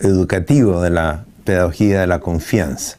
educativo 0.00 0.82
de 0.82 0.90
la 0.90 1.24
pedagogía 1.44 2.02
de 2.02 2.06
la 2.06 2.20
confianza. 2.20 2.98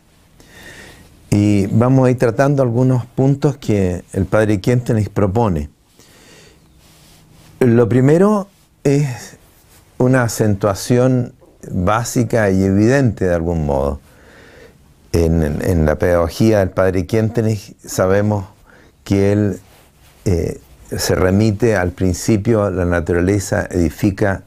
Y 1.30 1.68
vamos 1.68 2.08
a 2.08 2.10
ir 2.10 2.18
tratando 2.18 2.64
algunos 2.64 3.06
puntos 3.06 3.56
que 3.58 4.04
el 4.14 4.26
padre 4.26 4.60
Quentin 4.60 5.08
propone. 5.14 5.70
Lo 7.60 7.88
primero 7.88 8.48
es 8.84 9.38
una 10.00 10.24
acentuación 10.24 11.36
básica 11.70 12.50
y 12.50 12.64
evidente 12.64 13.26
de 13.26 13.36
algún 13.36 13.68
modo. 13.68 14.00
En, 15.12 15.86
la 15.86 16.00
pedagogía 16.00 16.58
del 16.58 16.72
padre 16.72 17.06
Quentin 17.06 17.56
sabemos 17.86 18.46
que 19.04 19.32
él 19.32 19.60
eh, 20.26 20.60
se 20.96 21.16
remite 21.16 21.76
al 21.76 21.92
principio, 21.92 22.70
la 22.70 22.86
naturaleza 22.86 23.68
edifica, 23.70 24.44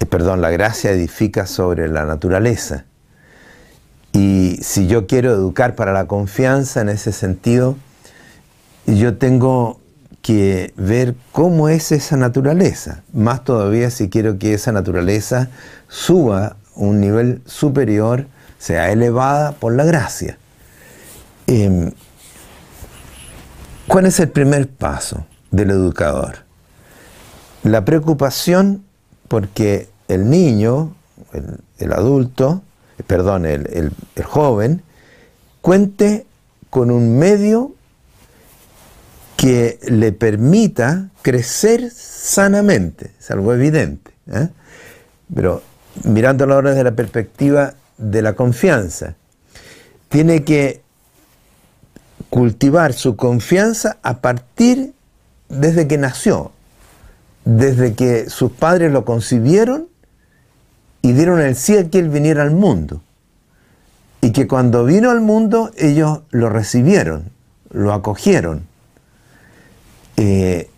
eh, 0.00 0.06
perdón, 0.06 0.40
la 0.40 0.50
gracia 0.50 0.90
edifica 0.90 1.46
sobre 1.46 1.88
la 1.88 2.04
naturaleza. 2.04 2.84
Y 4.12 4.58
si 4.62 4.86
yo 4.86 5.06
quiero 5.06 5.32
educar 5.32 5.74
para 5.74 5.92
la 5.92 6.06
confianza 6.06 6.80
en 6.80 6.88
ese 6.88 7.12
sentido, 7.12 7.76
yo 8.86 9.16
tengo 9.16 9.80
que 10.22 10.72
ver 10.76 11.14
cómo 11.32 11.68
es 11.68 11.92
esa 11.92 12.16
naturaleza. 12.16 13.02
Más 13.12 13.44
todavía 13.44 13.90
si 13.90 14.08
quiero 14.08 14.38
que 14.38 14.54
esa 14.54 14.72
naturaleza 14.72 15.50
suba 15.88 16.56
un 16.74 17.00
nivel 17.00 17.42
superior, 17.44 18.26
sea 18.58 18.92
elevada 18.92 19.52
por 19.52 19.74
la 19.74 19.84
gracia. 19.84 20.38
Em, 21.46 21.92
¿Cuál 23.88 24.06
es 24.06 24.20
el 24.20 24.30
primer 24.30 24.68
paso 24.68 25.26
del 25.52 25.70
educador? 25.70 26.38
La 27.62 27.84
preocupación 27.84 28.82
porque 29.28 29.88
el 30.08 30.28
niño, 30.28 30.94
el 31.78 31.92
adulto, 31.92 32.62
perdón, 33.06 33.46
el, 33.46 33.92
joven, 34.24 34.82
cuente 35.60 36.26
con 36.70 36.90
un 36.90 37.18
medio 37.18 37.74
que 39.36 39.78
le 39.88 40.12
permita 40.12 41.08
crecer 41.22 41.90
sanamente, 41.90 43.12
es 43.18 43.30
algo 43.30 43.52
evidente. 43.52 44.12
¿eh? 44.32 44.48
Pero 45.34 45.62
mirándolo 46.04 46.54
ahora 46.54 46.70
desde 46.70 46.84
la 46.84 46.92
perspectiva 46.92 47.74
de 47.98 48.22
la 48.22 48.34
confianza, 48.34 49.14
tiene 50.08 50.44
que 50.44 50.82
cultivar 52.30 52.92
su 52.92 53.16
confianza 53.16 53.98
a 54.02 54.20
partir 54.20 54.94
desde 55.52 55.86
que 55.86 55.98
nació, 55.98 56.50
desde 57.44 57.94
que 57.94 58.30
sus 58.30 58.52
padres 58.52 58.90
lo 58.90 59.04
concibieron 59.04 59.88
y 61.02 61.12
dieron 61.12 61.40
el 61.40 61.56
sí 61.56 61.76
a 61.76 61.90
que 61.90 61.98
él 61.98 62.08
viniera 62.08 62.42
al 62.42 62.52
mundo. 62.52 63.02
Y 64.20 64.32
que 64.32 64.46
cuando 64.46 64.84
vino 64.84 65.10
al 65.10 65.20
mundo 65.20 65.72
ellos 65.76 66.20
lo 66.30 66.48
recibieron, 66.48 67.30
lo 67.70 67.92
acogieron. 67.92 68.66
Eh, 70.16 70.70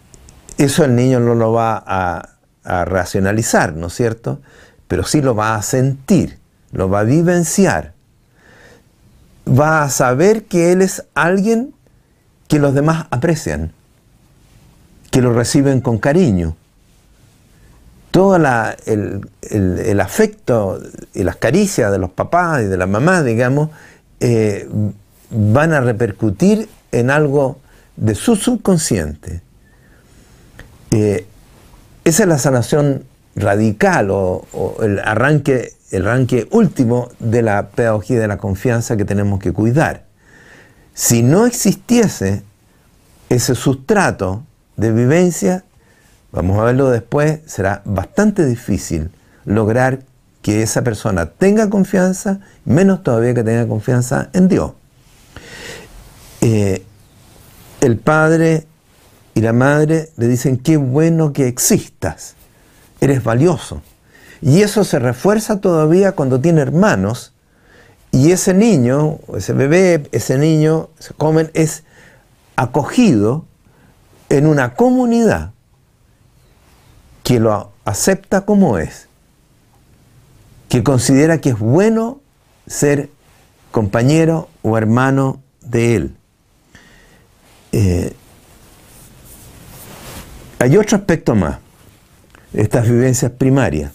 eso 0.56 0.84
el 0.84 0.96
niño 0.96 1.20
no 1.20 1.34
lo 1.34 1.52
va 1.52 1.82
a, 1.86 2.30
a 2.64 2.84
racionalizar, 2.84 3.74
¿no 3.74 3.88
es 3.88 3.94
cierto? 3.94 4.40
Pero 4.88 5.04
sí 5.04 5.20
lo 5.20 5.34
va 5.34 5.56
a 5.56 5.62
sentir, 5.62 6.38
lo 6.72 6.88
va 6.88 7.00
a 7.00 7.04
vivenciar. 7.04 7.92
Va 9.46 9.82
a 9.82 9.90
saber 9.90 10.44
que 10.44 10.72
él 10.72 10.80
es 10.80 11.04
alguien 11.14 11.74
que 12.48 12.58
los 12.58 12.74
demás 12.74 13.06
aprecian, 13.10 13.72
que 15.14 15.22
lo 15.22 15.32
reciben 15.32 15.80
con 15.80 15.98
cariño 15.98 16.56
todo 18.10 18.34
el, 18.34 20.00
afecto 20.00 20.80
y 21.14 21.22
las 21.22 21.36
caricias 21.36 21.92
de 21.92 21.98
los 21.98 22.10
papás 22.10 22.62
y 22.62 22.64
de 22.64 22.76
la 22.76 22.88
mamá, 22.88 23.22
digamos, 23.22 23.70
eh, 24.18 24.68
van 25.30 25.72
a 25.72 25.80
repercutir 25.80 26.68
en 26.90 27.10
algo 27.10 27.58
de 27.94 28.16
su 28.16 28.34
subconsciente. 28.34 29.40
Eh, 30.90 31.26
esa 32.04 32.22
es 32.24 32.28
la 32.28 32.38
sanación 32.38 33.04
radical 33.36 34.10
o, 34.10 34.46
el, 34.82 34.98
arranque, 34.98 35.74
el 35.92 36.08
arranque 36.08 36.48
último 36.50 37.08
de 37.20 37.42
la 37.42 37.68
pedagogía 37.68 38.18
de 38.18 38.26
la 38.26 38.38
confianza 38.38 38.96
que 38.96 39.04
tenemos 39.04 39.38
que 39.38 39.52
cuidar. 39.52 40.06
Si 40.92 41.22
no 41.22 41.46
existiese 41.46 42.42
ese 43.28 43.54
sustrato 43.54 44.42
de 44.76 44.92
vivencia, 44.92 45.64
vamos 46.32 46.58
a 46.58 46.64
verlo 46.64 46.90
después, 46.90 47.40
será 47.46 47.82
bastante 47.84 48.44
difícil 48.44 49.10
lograr 49.44 50.00
que 50.42 50.62
esa 50.62 50.82
persona 50.82 51.26
tenga 51.26 51.70
confianza, 51.70 52.40
menos 52.64 53.02
todavía 53.02 53.34
que 53.34 53.44
tenga 53.44 53.66
confianza 53.66 54.28
en 54.32 54.48
Dios. 54.48 54.72
Eh, 56.40 56.84
el 57.80 57.96
padre 57.96 58.66
y 59.34 59.40
la 59.40 59.52
madre 59.52 60.10
le 60.16 60.28
dicen, 60.28 60.58
qué 60.58 60.76
bueno 60.76 61.32
que 61.32 61.48
existas, 61.48 62.34
eres 63.00 63.24
valioso. 63.24 63.82
Y 64.42 64.60
eso 64.60 64.84
se 64.84 64.98
refuerza 64.98 65.60
todavía 65.60 66.12
cuando 66.12 66.40
tiene 66.40 66.60
hermanos 66.60 67.32
y 68.10 68.30
ese 68.30 68.54
niño, 68.54 69.18
ese 69.36 69.54
bebé, 69.54 70.08
ese 70.12 70.38
niño, 70.38 70.90
ese 71.00 71.14
joven 71.18 71.50
es 71.54 71.82
acogido 72.54 73.44
en 74.34 74.48
una 74.48 74.74
comunidad 74.74 75.52
que 77.22 77.38
lo 77.38 77.70
acepta 77.84 78.44
como 78.44 78.78
es, 78.78 79.06
que 80.68 80.82
considera 80.82 81.40
que 81.40 81.50
es 81.50 81.58
bueno 81.58 82.20
ser 82.66 83.10
compañero 83.70 84.48
o 84.62 84.76
hermano 84.76 85.40
de 85.60 85.94
él. 85.94 86.16
Eh, 87.70 88.12
hay 90.58 90.76
otro 90.78 90.98
aspecto 90.98 91.36
más, 91.36 91.58
estas 92.52 92.88
vivencias 92.88 93.30
primarias. 93.30 93.92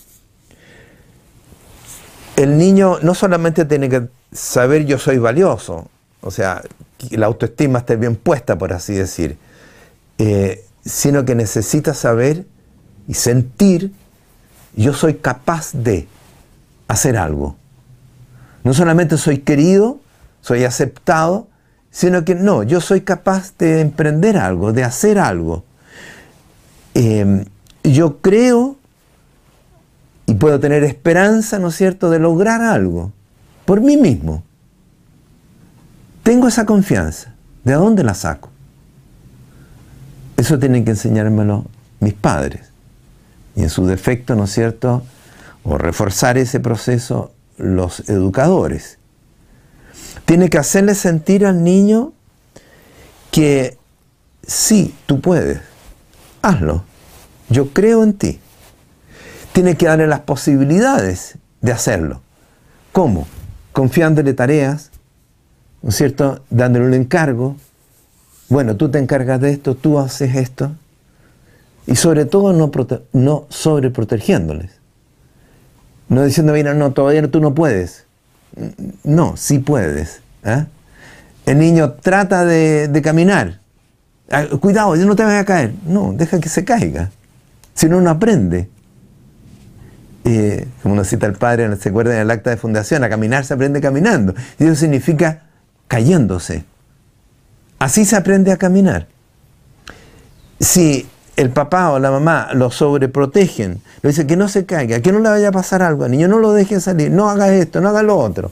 El 2.38 2.58
niño 2.58 3.00
no 3.02 3.14
solamente 3.14 3.66
tiene 3.66 3.90
que 3.90 4.08
saber 4.32 4.86
yo 4.86 4.98
soy 4.98 5.18
valioso, 5.18 5.90
o 6.22 6.32
sea, 6.32 6.62
la 7.12 7.26
autoestima 7.26 7.80
esté 7.80 7.98
bien 7.98 8.16
puesta, 8.16 8.58
por 8.58 8.72
así 8.72 8.94
decir, 8.94 9.38
eh, 10.20 10.66
sino 10.86 11.26
que 11.26 11.34
necesita 11.34 11.94
saber 11.94 12.46
y 13.08 13.16
sentir, 13.16 13.92
yo 14.76 14.94
soy 14.94 15.16
capaz 15.16 15.72
de 15.74 16.08
hacer 16.88 17.18
algo. 17.18 17.56
No 18.64 18.74
solamente 18.74 19.18
soy 19.18 19.40
querido, 19.40 20.00
soy 20.42 20.66
aceptado, 20.66 21.48
sino 21.90 22.24
que 22.26 22.36
no, 22.36 22.64
yo 22.64 22.82
soy 22.82 23.02
capaz 23.02 23.54
de 23.58 23.82
emprender 23.82 24.38
algo, 24.38 24.74
de 24.74 24.84
hacer 24.84 25.18
algo. 25.18 25.64
Em, 26.94 27.46
yo 27.84 28.18
creo 28.22 28.76
y 30.26 30.36
puedo 30.36 30.60
tener 30.60 30.84
esperanza, 30.84 31.58
¿no 31.58 31.70
es 31.70 31.76
cierto?, 31.76 32.10
de 32.10 32.20
lograr 32.20 32.62
algo 32.62 33.12
por 33.66 33.82
mí 33.82 33.98
mismo. 33.98 34.44
Tengo 36.24 36.48
esa 36.48 36.66
confianza. 36.66 37.34
¿De 37.64 37.74
dónde 37.74 38.04
la 38.04 38.14
saco? 38.14 38.50
Eso 40.40 40.58
tienen 40.58 40.86
que 40.86 40.92
enseñármelo 40.92 41.66
mis 42.00 42.14
padres 42.14 42.70
y 43.58 43.64
en 43.64 43.70
su 43.70 43.86
defecto, 43.86 44.36
¿no 44.36 44.46
es 44.46 44.52
cierto?, 44.52 45.04
o 45.64 45.78
reforzar 45.78 46.38
ese 46.38 46.62
proceso 46.62 47.34
los 47.58 48.10
educadores. 48.10 49.00
Tiene 50.24 50.50
que 50.50 50.58
hacerle 50.58 50.96
sentir 50.96 51.46
al 51.46 51.62
niño 51.62 52.14
que 53.32 53.78
sí, 54.48 54.96
tú 55.08 55.20
puedes, 55.20 55.60
hazlo, 56.42 56.86
yo 57.50 57.74
creo 57.74 58.02
en 58.06 58.14
ti. 58.14 58.40
Tiene 59.52 59.76
que 59.76 59.88
darle 59.88 60.08
las 60.08 60.22
posibilidades 60.22 61.38
de 61.60 61.74
hacerlo. 61.74 62.22
¿Cómo? 62.94 63.28
Confiándole 63.74 64.34
tareas, 64.34 64.90
¿no 65.82 65.90
es 65.90 65.98
cierto? 65.98 66.46
Dándole 66.50 66.86
un 66.86 66.94
encargo. 66.94 67.58
Bueno, 68.50 68.76
tú 68.76 68.90
te 68.90 68.98
encargas 68.98 69.40
de 69.40 69.52
esto, 69.52 69.76
tú 69.76 70.00
haces 70.00 70.36
esto. 70.36 70.72
Y 71.86 71.96
sobre 71.96 72.26
todo 72.26 72.54
no, 73.14 73.46
sobreprotegiéndoles. 73.50 74.72
No 76.08 76.24
diciendo, 76.24 76.54
mira, 76.54 76.74
no, 76.74 76.92
todavía 76.92 77.30
tú 77.30 77.40
no 77.40 77.54
puedes. 77.54 78.06
No, 79.04 79.38
sí 79.38 79.60
puedes. 79.60 80.22
¿eh? 80.44 80.66
El 81.46 81.60
niño 81.60 81.94
trata 81.94 82.46
de, 82.46 83.02
caminar. 83.04 83.60
Ah, 84.32 84.46
cuidado, 84.60 84.96
yo 84.96 85.06
no 85.06 85.16
te 85.16 85.24
vaya 85.24 85.40
a 85.40 85.46
caer. 85.46 85.74
No, 85.86 86.14
deja 86.14 86.40
que 86.40 86.50
se 86.50 86.66
caiga. 86.66 87.12
Si 87.76 87.88
no, 87.88 88.02
no 88.02 88.10
aprende. 88.10 88.70
Como 90.84 90.96
nos 90.96 91.08
cita 91.08 91.26
el 91.26 91.34
padre, 91.34 91.76
se 91.78 91.90
acuerda 91.90 92.16
en 92.16 92.22
el 92.22 92.32
acta 92.32 92.52
de 92.52 92.58
fundación, 92.58 93.04
a 93.04 93.10
caminar 93.10 93.46
se 93.46 93.54
aprende 93.54 93.82
caminando. 93.82 94.34
Y 94.60 94.66
eso 94.66 94.76
significa 94.76 95.44
cayéndose. 95.88 96.66
Así 97.80 98.06
se 98.06 98.16
aprende 98.16 98.52
a 98.52 98.58
caminar. 98.58 99.08
Si 100.60 101.08
el 101.38 101.52
papá 101.52 101.92
o 101.92 102.00
la 102.00 102.12
mamá 102.12 102.50
lo 102.54 102.70
sobreprotegen, 102.70 103.82
le 104.02 104.10
dice 104.10 104.28
que 104.28 104.36
no 104.36 104.50
se 104.50 104.66
caiga, 104.66 105.00
que 105.00 105.14
no 105.14 105.20
le 105.20 105.30
vaya 105.30 105.50
a 105.50 105.52
pasar 105.54 105.82
algo 105.82 106.04
al 106.04 106.12
niño, 106.12 106.28
no 106.28 106.40
lo 106.40 106.52
deje 106.52 106.82
salir, 106.82 107.10
no 107.10 107.30
haga 107.30 107.54
esto, 107.54 107.80
no 107.80 107.90
haga 107.90 108.04
lo 108.04 108.18
otro. 108.18 108.52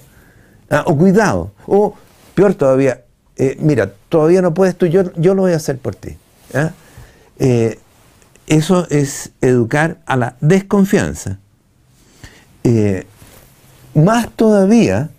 Ah, 0.69 0.83
o 0.85 0.97
cuidado, 0.97 1.51
o 1.65 1.95
peor 2.33 2.53
todavía, 2.53 3.01
eh, 3.35 3.57
mira, 3.59 3.91
todavía 4.09 4.41
no 4.41 4.53
puedes 4.53 4.77
tú, 4.77 4.85
yo, 4.85 5.13
yo 5.15 5.35
lo 5.35 5.43
voy 5.43 5.51
a 5.51 5.57
hacer 5.57 5.77
por 5.77 5.95
ti. 5.95 6.17
Eh, 7.39 7.79
eso 8.47 8.87
es 8.89 9.31
educar 9.41 9.97
a 10.05 10.15
la 10.15 10.35
desconfianza. 10.39 11.39
Eh, 12.63 13.05
más 13.93 14.29
todavía 14.31 15.09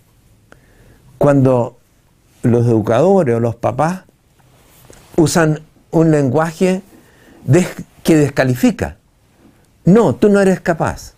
cuando 1.17 1.78
los 2.43 2.65
educadores 2.65 3.35
o 3.35 3.39
los 3.39 3.55
papás 3.55 4.03
usan 5.15 5.61
un 5.91 6.11
lenguaje 6.11 6.81
que 8.03 8.15
descalifica. 8.15 8.97
No, 9.85 10.15
tú 10.15 10.29
no 10.29 10.39
eres 10.39 10.59
capaz. 10.59 11.13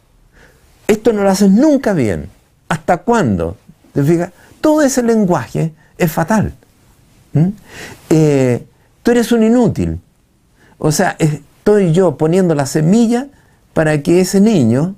Esto 0.88 1.14
no 1.14 1.24
lo 1.24 1.30
haces 1.30 1.52
nunca 1.52 1.94
bien. 1.94 2.30
¿Hasta 2.70 2.98
cuándo? 2.98 3.58
¿Te 3.94 4.04
fijas? 4.04 4.32
Todo 4.62 4.82
ese 4.82 5.04
lenguaje 5.04 5.74
es 5.98 6.12
fatal. 6.12 6.54
¿Mm? 7.34 7.48
Eh, 8.10 8.66
tú 9.04 9.12
eres 9.12 9.32
un 9.32 9.44
inútil. 9.44 10.00
O 10.78 10.92
sea, 10.92 11.16
estoy 11.20 11.92
yo 11.92 12.18
poniendo 12.18 12.56
la 12.56 12.66
semilla 12.66 13.28
para 13.74 14.02
que 14.02 14.22
ese 14.22 14.42
niño 14.42 14.96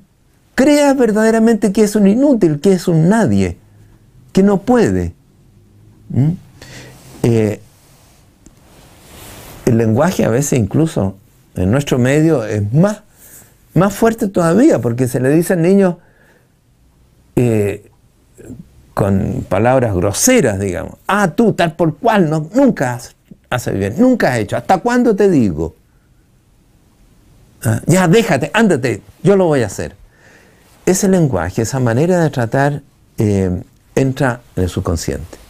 crea 0.55 0.93
verdaderamente 0.93 1.71
que 1.71 1.83
es 1.83 1.95
un 1.95 2.07
inútil, 2.07 2.59
que 2.59 2.73
es 2.73 2.87
un 2.87 3.09
nadie, 3.09 3.57
que 4.31 4.43
no 4.43 4.61
puede. 4.61 5.13
¿Mm? 6.13 6.29
Eh, 7.23 7.59
el 9.65 9.77
lenguaje 9.77 10.23
a 10.25 10.29
veces 10.29 10.59
incluso 10.59 11.17
en 11.55 11.71
nuestro 11.71 11.97
medio 11.97 12.43
es 12.45 12.71
más, 12.73 13.01
más 13.73 13.93
fuerte 13.93 14.27
todavía, 14.27 14.79
porque 14.79 15.07
se 15.07 15.19
le 15.19 15.29
dice 15.29 15.53
al 15.53 15.61
niño 15.61 15.99
eh, 17.35 17.89
con 18.93 19.45
palabras 19.49 19.95
groseras, 19.95 20.59
digamos, 20.59 20.95
ah, 21.07 21.31
tú 21.35 21.53
tal 21.53 21.75
por 21.75 21.97
cual, 21.97 22.29
no, 22.29 22.49
nunca 22.53 22.99
haces 23.49 23.77
bien, 23.77 23.95
nunca 23.97 24.33
has 24.33 24.39
hecho, 24.39 24.57
¿hasta 24.57 24.77
cuándo 24.79 25.15
te 25.15 25.29
digo? 25.29 25.75
Ah, 27.63 27.81
ya 27.87 28.07
déjate, 28.07 28.51
ándate, 28.53 29.01
yo 29.23 29.35
lo 29.35 29.45
voy 29.45 29.63
a 29.63 29.67
hacer. 29.67 29.95
Ese 30.85 31.07
lenguaje, 31.07 31.61
esa 31.61 31.79
manera 31.79 32.21
de 32.21 32.29
tratar, 32.29 32.81
eh, 33.17 33.63
entra 33.95 34.41
en 34.55 34.63
el 34.63 34.69
subconsciente. 34.69 35.42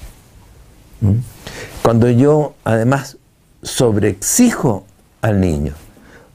Cuando 1.82 2.10
yo 2.10 2.56
además 2.64 3.18
sobreexijo 3.62 4.86
al 5.22 5.42
niño, 5.42 5.74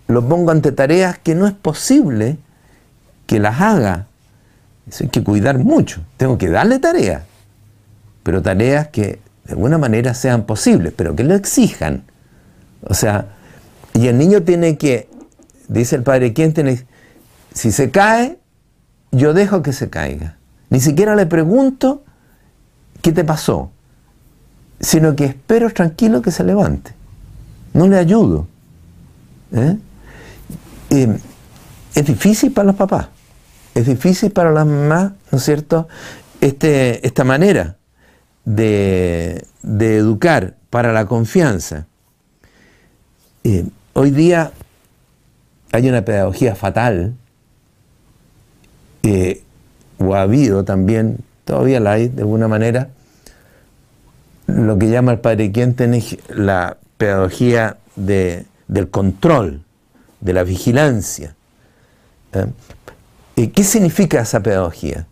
lo 0.09 0.27
pongo 0.27 0.51
ante 0.51 0.73
tareas 0.73 1.19
que 1.19 1.35
no 1.35 1.47
es 1.47 1.55
posible 1.55 2.39
que 3.27 3.39
las 3.39 3.61
haga. 3.61 4.07
Eso 4.89 5.05
hay 5.05 5.11
que 5.11 5.23
cuidar 5.23 5.59
mucho. 5.59 6.03
Tengo 6.17 6.39
que 6.39 6.49
darle 6.49 6.79
tareas, 6.79 7.23
pero 8.23 8.43
tareas 8.43 8.89
que 8.89 9.21
de 9.45 9.53
alguna 9.53 9.79
manera 9.79 10.15
sean 10.15 10.45
posibles, 10.45 10.93
pero 10.97 11.15
que 11.15 11.25
lo 11.25 11.35
exijan. 11.35 12.05
O 12.83 12.95
sea, 12.95 13.27
y 13.95 14.09
el 14.09 14.19
niño 14.19 14.43
tiene 14.43 14.79
que, 14.79 15.09
dice 15.69 15.97
el 15.97 16.03
padre, 16.03 16.33
¿quién 16.33 16.53
tiene? 16.53 16.87
Si 17.53 17.73
se 17.73 17.91
cae, 17.91 18.39
yo 19.11 19.35
dejo 19.35 19.63
que 19.63 19.73
se 19.73 19.91
caiga. 19.91 20.37
Ni 20.71 20.81
siquiera 20.81 21.15
le 21.17 21.27
pregunto 21.27 22.05
qué 23.03 23.13
te 23.13 23.25
pasó, 23.25 23.71
sino 24.81 25.17
que 25.17 25.25
espero 25.25 25.71
tranquilo 25.71 26.23
que 26.23 26.31
se 26.31 26.45
levante. 26.45 26.93
No 27.75 27.87
le 27.89 27.99
ayudo. 27.99 28.47
¿Eh? 29.53 29.77
Eh, 30.91 31.19
es 31.95 32.07
difícil 32.07 32.53
para 32.53 32.67
los 32.67 32.77
papás, 32.77 33.09
es 33.75 33.87
difícil 33.87 34.31
para 34.31 34.53
las 34.53 34.67
mamás, 34.67 35.13
¿no 35.31 35.39
es 35.39 35.45
cierto?, 35.45 35.89
este, 36.41 37.05
esta 37.07 37.25
manera 37.25 37.77
de, 38.45 39.45
educar 39.63 40.55
para 40.71 40.93
la 40.93 41.07
confianza. 41.07 41.87
Eh, 43.45 43.67
hoy 43.95 44.11
día 44.11 44.53
hay 45.73 45.89
una 45.89 46.05
pedagogía 46.05 46.55
fatal, 46.55 47.15
o 49.99 50.15
ha 50.15 50.23
habido 50.23 50.65
también, 50.65 51.19
todavía 51.45 51.81
la 51.81 51.93
hay 51.93 52.09
de 52.09 52.23
alguna 52.23 52.49
manera, 52.49 52.91
lo 54.49 54.79
que 54.79 54.89
llama 54.89 55.13
el 55.13 55.21
padre 55.21 55.53
Quien 55.53 55.77
la 56.29 56.77
pedagogía 56.97 57.77
del 57.97 58.91
control 58.91 59.63
de 60.21 60.33
la 60.33 60.43
vigilancia. 60.43 61.35
¿Eh? 62.33 63.51
¿Qué 63.51 63.63
significa 63.63 64.21
esa 64.21 64.41
pedagogía? 64.41 65.07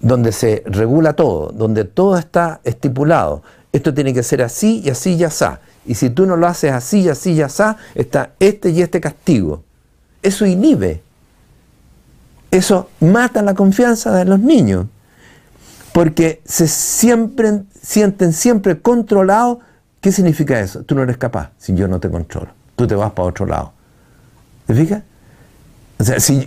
Donde 0.00 0.32
se 0.32 0.62
regula 0.64 1.12
todo, 1.12 1.50
donde 1.52 1.84
todo 1.84 2.16
está 2.16 2.60
estipulado. 2.64 3.42
Esto 3.72 3.92
tiene 3.92 4.14
que 4.14 4.22
ser 4.22 4.42
así 4.42 4.80
y 4.84 4.90
así 4.90 5.14
y 5.14 5.24
así. 5.24 5.44
Y 5.84 5.94
si 5.94 6.10
tú 6.10 6.24
no 6.24 6.36
lo 6.36 6.46
haces 6.46 6.72
así 6.72 7.00
y 7.00 7.08
así 7.08 7.32
y 7.32 7.42
así, 7.42 7.64
está 7.94 8.30
este 8.38 8.70
y 8.70 8.80
este 8.80 9.00
castigo. 9.00 9.64
Eso 10.22 10.46
inhibe. 10.46 11.02
Eso 12.50 12.88
mata 13.00 13.42
la 13.42 13.54
confianza 13.54 14.14
de 14.14 14.24
los 14.24 14.38
niños. 14.38 14.86
Porque 15.92 16.42
se 16.44 16.68
siempre, 16.68 17.62
sienten 17.82 18.32
siempre 18.32 18.80
controlados. 18.80 19.58
¿Qué 20.00 20.12
significa 20.12 20.60
eso? 20.60 20.82
Tú 20.82 20.94
no 20.94 21.02
eres 21.02 21.16
capaz 21.16 21.50
si 21.58 21.74
yo 21.74 21.88
no 21.88 21.98
te 21.98 22.10
controlo. 22.10 22.50
Tú 22.76 22.86
te 22.86 22.94
vas 22.94 23.12
para 23.12 23.28
otro 23.28 23.46
lado. 23.46 23.72
¿Te 24.66 24.74
fijas? 24.74 25.02
O 25.98 26.04
sea, 26.04 26.20
si, 26.20 26.46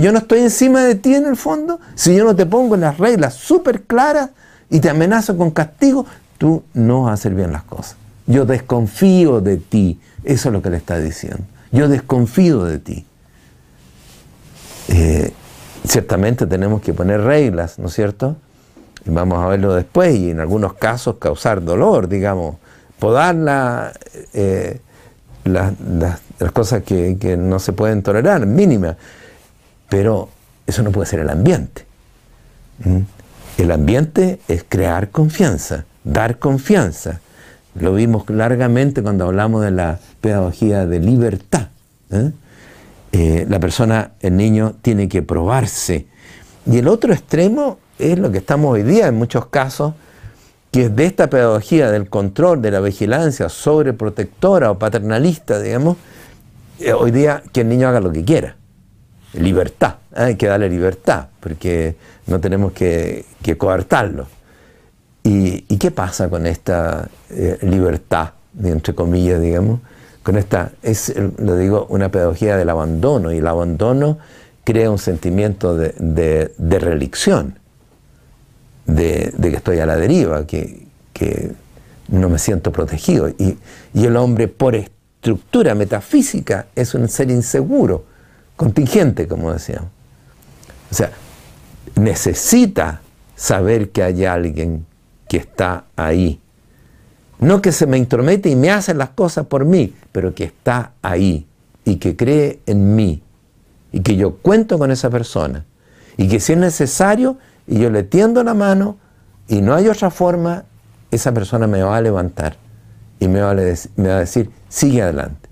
yo 0.00 0.12
no 0.12 0.18
estoy 0.18 0.40
encima 0.40 0.82
de 0.84 0.94
ti 0.94 1.14
en 1.14 1.26
el 1.26 1.36
fondo, 1.36 1.80
si 1.96 2.14
yo 2.14 2.24
no 2.24 2.36
te 2.36 2.46
pongo 2.46 2.76
las 2.76 2.98
reglas 2.98 3.34
súper 3.34 3.82
claras 3.82 4.30
y 4.70 4.78
te 4.78 4.88
amenazo 4.88 5.36
con 5.36 5.50
castigo, 5.50 6.06
tú 6.38 6.62
no 6.74 7.02
vas 7.02 7.10
a 7.10 7.14
hacer 7.14 7.34
bien 7.34 7.52
las 7.52 7.64
cosas. 7.64 7.96
Yo 8.26 8.46
desconfío 8.46 9.40
de 9.40 9.56
ti. 9.56 10.00
Eso 10.22 10.48
es 10.48 10.52
lo 10.52 10.62
que 10.62 10.70
le 10.70 10.76
está 10.76 10.98
diciendo. 10.98 11.44
Yo 11.72 11.88
desconfío 11.88 12.64
de 12.64 12.78
ti. 12.78 13.04
Eh, 14.88 15.32
ciertamente 15.86 16.46
tenemos 16.46 16.80
que 16.80 16.94
poner 16.94 17.20
reglas, 17.20 17.78
¿no 17.80 17.88
es 17.88 17.94
cierto? 17.94 18.36
Vamos 19.06 19.44
a 19.44 19.48
verlo 19.48 19.74
después 19.74 20.14
y 20.16 20.30
en 20.30 20.40
algunos 20.40 20.74
casos 20.74 21.16
causar 21.18 21.62
dolor, 21.62 22.08
digamos, 22.08 22.56
podar 22.98 23.34
la, 23.34 23.92
eh, 24.32 24.80
las, 25.44 26.20
cosas 26.52 26.82
que, 26.82 27.36
no 27.38 27.58
se 27.58 27.72
pueden 27.72 28.02
tolerar, 28.02 28.46
mínimas. 28.46 28.96
Pero 29.88 30.28
eso 30.66 30.82
no 30.82 30.90
puede 30.90 31.06
ser 31.06 31.20
el 31.20 31.30
ambiente. 31.30 31.84
¿Mm? 32.84 33.00
El 33.58 33.70
ambiente 33.70 34.40
es 34.48 34.64
crear 34.68 35.10
confianza, 35.10 35.84
dar 36.02 36.38
confianza. 36.38 37.20
Lo 37.74 37.94
vimos 37.94 38.28
largamente 38.28 39.02
cuando 39.02 39.26
hablamos 39.26 39.62
de 39.62 39.70
la 39.70 39.98
pedagogía 40.20 40.86
de 40.86 40.98
libertad. 40.98 41.68
¿eh? 42.10 42.32
Eh, 43.12 43.46
la 43.48 43.60
persona, 43.60 44.12
el 44.20 44.36
niño, 44.36 44.74
tiene 44.82 45.08
que 45.08 45.22
probarse. 45.22 46.06
Y 46.66 46.78
el 46.78 46.88
otro 46.88 47.12
extremo 47.12 47.78
es 48.12 48.18
lo 48.18 48.30
que 48.30 48.38
estamos 48.38 48.72
hoy 48.72 48.82
día 48.82 49.08
en 49.08 49.14
muchos 49.14 49.46
casos, 49.46 49.94
que 50.70 50.86
es 50.86 50.96
de 50.96 51.06
esta 51.06 51.28
pedagogía 51.28 51.90
del 51.90 52.08
control, 52.08 52.60
de 52.60 52.70
la 52.70 52.80
vigilancia 52.80 53.48
sobreprotectora 53.48 54.70
o 54.70 54.78
paternalista, 54.78 55.60
digamos, 55.60 55.96
eh, 56.80 56.92
hoy 56.92 57.12
día 57.12 57.42
que 57.52 57.60
el 57.62 57.68
niño 57.68 57.88
haga 57.88 58.00
lo 58.00 58.12
que 58.12 58.24
quiera. 58.24 58.56
Libertad, 59.34 59.96
¿eh? 60.16 60.22
hay 60.22 60.36
que 60.36 60.46
darle 60.46 60.68
libertad, 60.68 61.26
porque 61.40 61.96
no 62.26 62.40
tenemos 62.40 62.72
que, 62.72 63.24
coartarlo. 63.56 64.26
¿Y, 65.22 65.60
qué 65.78 65.90
pasa 65.90 66.28
con 66.28 66.46
esta 66.46 67.08
eh, 67.30 67.58
libertad, 67.62 68.30
entre 68.62 68.94
comillas, 68.94 69.40
digamos? 69.40 69.80
Con 70.22 70.36
esta, 70.36 70.72
es, 70.82 71.14
lo 71.38 71.56
digo, 71.56 71.86
una 71.88 72.10
pedagogía 72.10 72.56
del 72.56 72.68
abandono, 72.68 73.32
y 73.32 73.38
el 73.38 73.46
abandono 73.46 74.18
crea 74.64 74.90
un 74.90 74.98
sentimiento 74.98 75.76
de, 75.76 75.94
de, 75.98 76.52
de 76.58 76.78
de, 78.86 79.32
que 79.40 79.56
estoy 79.56 79.78
a 79.78 79.86
la 79.86 79.96
deriva, 79.96 80.46
que, 80.46 80.84
no 82.08 82.28
me 82.28 82.38
siento 82.38 82.70
protegido. 82.70 83.28
Y, 83.28 83.56
el 83.94 84.16
hombre, 84.16 84.48
por 84.48 84.74
estructura 84.74 85.74
metafísica, 85.74 86.66
es 86.74 86.94
un 86.94 87.08
ser 87.08 87.30
inseguro, 87.30 88.04
contingente, 88.56 89.26
como 89.26 89.52
decíamos. 89.52 89.88
O 90.90 90.94
sea, 90.94 91.12
necesita 91.96 93.00
saber 93.34 93.90
que 93.90 94.02
hay 94.02 94.24
alguien 94.24 94.86
que 95.28 95.38
está 95.38 95.84
ahí. 95.96 96.40
No 97.38 97.60
que 97.60 97.72
se 97.72 97.86
me 97.86 97.98
intromete 97.98 98.48
y 98.48 98.56
me 98.56 98.70
hace 98.70 98.94
las 98.94 99.10
cosas 99.10 99.46
por 99.46 99.64
mí, 99.64 99.94
pero 100.12 100.34
que 100.34 100.44
está 100.44 100.92
ahí 101.02 101.46
y 101.84 101.96
que 101.96 102.16
cree 102.16 102.60
en 102.66 102.94
mí 102.94 103.22
y 103.92 104.00
que 104.00 104.16
yo 104.16 104.36
cuento 104.36 104.78
con 104.78 104.90
esa 104.90 105.10
persona 105.10 105.64
y 106.16 106.28
que 106.28 106.40
si 106.40 106.52
es 106.52 106.58
necesario 106.58 107.38
y 107.66 107.78
yo 107.78 107.90
le 107.90 108.02
tiendo 108.02 108.42
la 108.44 108.54
mano 108.54 108.96
y 109.48 109.60
no 109.60 109.74
hay 109.74 109.88
otra 109.88 110.10
forma, 110.10 110.64
esa 111.10 111.32
persona 111.32 111.66
me 111.66 111.82
va 111.82 111.96
a 111.96 112.00
levantar 112.00 112.56
y 113.20 113.28
me 113.28 113.40
va 113.40 113.50
a, 113.50 113.54
decir, 113.54 114.50
sigue 114.68 115.02
adelante. 115.02 115.48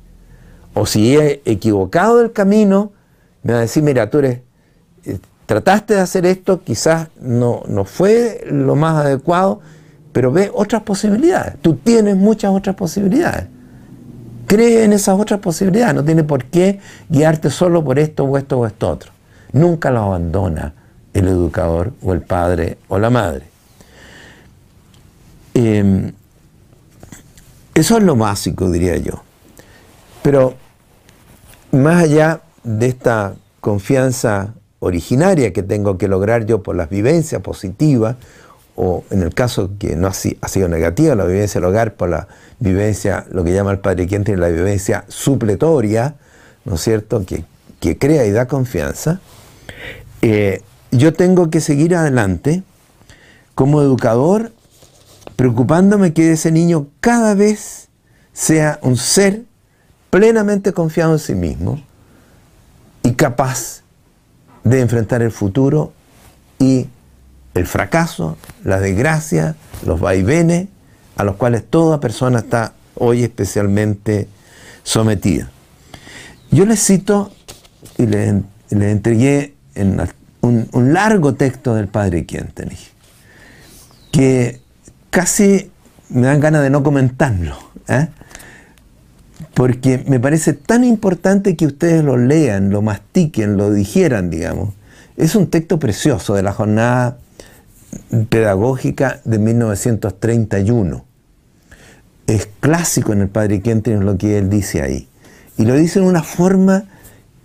O 0.74 0.86
si 0.86 1.16
he 1.16 1.42
equivocado 1.44 2.20
el 2.20 2.32
camino, 2.32 2.92
me 3.42 3.52
va 3.52 3.58
a 3.60 3.62
decir, 3.62 3.82
mira, 3.82 4.10
tú 4.10 4.18
eres, 4.18 4.40
eh, 5.04 5.18
trataste 5.46 5.94
de 5.94 6.00
hacer 6.00 6.26
esto, 6.26 6.62
quizás 6.62 7.08
no, 7.20 7.62
no 7.68 7.84
fue 7.84 8.44
lo 8.50 8.74
más 8.74 9.04
adecuado, 9.04 9.60
pero 10.12 10.32
ve 10.32 10.50
otras 10.52 10.82
posibilidades. 10.82 11.56
Tú 11.60 11.74
tienes 11.76 12.16
muchas 12.16 12.52
otras 12.52 12.76
posibilidades. 12.76 13.46
Cree 14.46 14.84
en 14.84 14.92
esas 14.92 15.18
otras 15.18 15.40
posibilidades, 15.40 15.94
no 15.94 16.04
tiene 16.04 16.24
por 16.24 16.44
qué 16.46 16.80
guiarte 17.08 17.48
solo 17.50 17.82
por 17.84 17.98
esto 17.98 18.24
o 18.24 18.36
esto 18.36 18.58
o 18.58 18.66
esto 18.66 18.88
otro. 18.88 19.12
Nunca 19.52 19.90
lo 19.90 20.00
abandona 20.00 20.74
el 21.14 21.28
educador 21.28 21.92
o 22.02 22.12
el 22.12 22.22
padre 22.22 22.78
o 22.88 22.98
la 22.98 23.10
madre. 23.10 23.46
Em, 25.54 26.12
eso 27.74 27.96
es 27.96 28.02
lo 28.02 28.16
básico, 28.16 28.70
diría 28.70 28.96
yo. 28.96 29.22
Pero 30.22 30.54
más 31.72 32.04
allá 32.04 32.40
de 32.64 32.86
esta 32.86 33.34
confianza 33.60 34.54
originaria 34.78 35.52
que 35.52 35.62
tengo 35.62 35.98
que 35.98 36.08
lograr 36.08 36.46
yo 36.46 36.62
por 36.62 36.76
las 36.76 36.88
vivencias 36.88 37.40
positivas, 37.40 38.16
o 38.74 39.04
en 39.10 39.22
el 39.22 39.34
caso 39.34 39.72
que 39.78 39.96
no 39.96 40.08
ha, 40.08 40.12
sido 40.12 40.68
negativa, 40.68 41.14
la 41.14 41.24
vivencia 41.24 41.60
del 41.60 41.68
hogar 41.68 41.94
por 41.94 42.08
la 42.08 42.28
vivencia, 42.58 43.26
lo 43.30 43.44
que 43.44 43.52
llama 43.52 43.70
el 43.70 43.78
padre 43.78 44.06
quien 44.06 44.24
tiene 44.24 44.40
la 44.40 44.48
vivencia 44.48 45.04
supletoria, 45.08 46.14
¿no 46.64 46.76
es 46.76 46.80
cierto?, 46.80 47.24
que, 47.24 47.44
crea 47.98 48.24
y 48.26 48.30
da 48.30 48.46
confianza, 48.46 49.20
eh, 50.22 50.62
yo 50.92 51.12
tengo 51.12 51.50
que 51.50 51.60
seguir 51.60 51.96
adelante 51.96 52.62
como 53.54 53.82
educador 53.82 54.52
preocupándome 55.36 56.12
que 56.12 56.32
ese 56.32 56.52
niño 56.52 56.86
cada 57.00 57.34
vez 57.34 57.88
sea 58.32 58.78
un 58.82 58.96
ser 58.96 59.42
plenamente 60.10 60.72
confiado 60.72 61.14
en 61.14 61.18
sí 61.18 61.34
mismo 61.34 61.82
y 63.02 63.12
capaz 63.14 63.82
de 64.64 64.80
enfrentar 64.80 65.22
el 65.22 65.32
futuro 65.32 65.92
y 66.58 66.86
el 67.54 67.66
fracaso, 67.66 68.36
la 68.64 68.78
desgracia, 68.78 69.56
los 69.84 70.00
vaivenes 70.00 70.68
a 71.16 71.24
los 71.24 71.36
cuales 71.36 71.64
toda 71.68 72.00
persona 72.00 72.40
está 72.40 72.72
hoy 72.94 73.24
especialmente 73.24 74.28
sometida. 74.82 75.50
Yo 76.50 76.66
les 76.66 76.84
cito 76.84 77.32
y 77.98 78.06
les, 78.06 78.34
entregué 78.70 79.54
en 79.74 79.96
un, 80.42 80.92
largo 80.92 81.34
texto 81.34 81.74
del 81.74 81.88
padre 81.88 82.26
Quintenich, 82.26 82.92
que 84.10 84.60
casi 85.10 85.70
me 86.10 86.26
dan 86.26 86.40
ganas 86.40 86.62
de 86.62 86.70
no 86.70 86.82
comentarlo, 86.82 87.56
¿eh? 87.88 88.08
porque 89.54 90.04
me 90.06 90.20
parece 90.20 90.52
tan 90.52 90.84
importante 90.84 91.56
que 91.56 91.66
ustedes 91.66 92.04
lo 92.04 92.16
lean, 92.16 92.70
lo 92.70 92.82
mastiquen, 92.82 93.56
lo 93.56 93.70
digieran, 93.70 94.30
digamos. 94.30 94.74
Es 95.16 95.34
un 95.34 95.48
texto 95.48 95.78
precioso 95.78 96.34
de 96.34 96.42
la 96.42 96.52
jornada 96.52 97.18
pedagógica 98.28 99.20
de 99.24 99.38
1931. 99.38 101.04
Es 102.26 102.48
clásico 102.60 103.12
en 103.12 103.20
el 103.20 103.28
Padre 103.28 103.60
Quinten 103.60 104.04
lo 104.04 104.16
que 104.16 104.38
él 104.38 104.48
dice 104.48 104.82
ahí. 104.82 105.08
Y 105.58 105.64
lo 105.64 105.74
dice 105.74 105.98
en 105.98 106.06
una 106.06 106.22
forma 106.22 106.84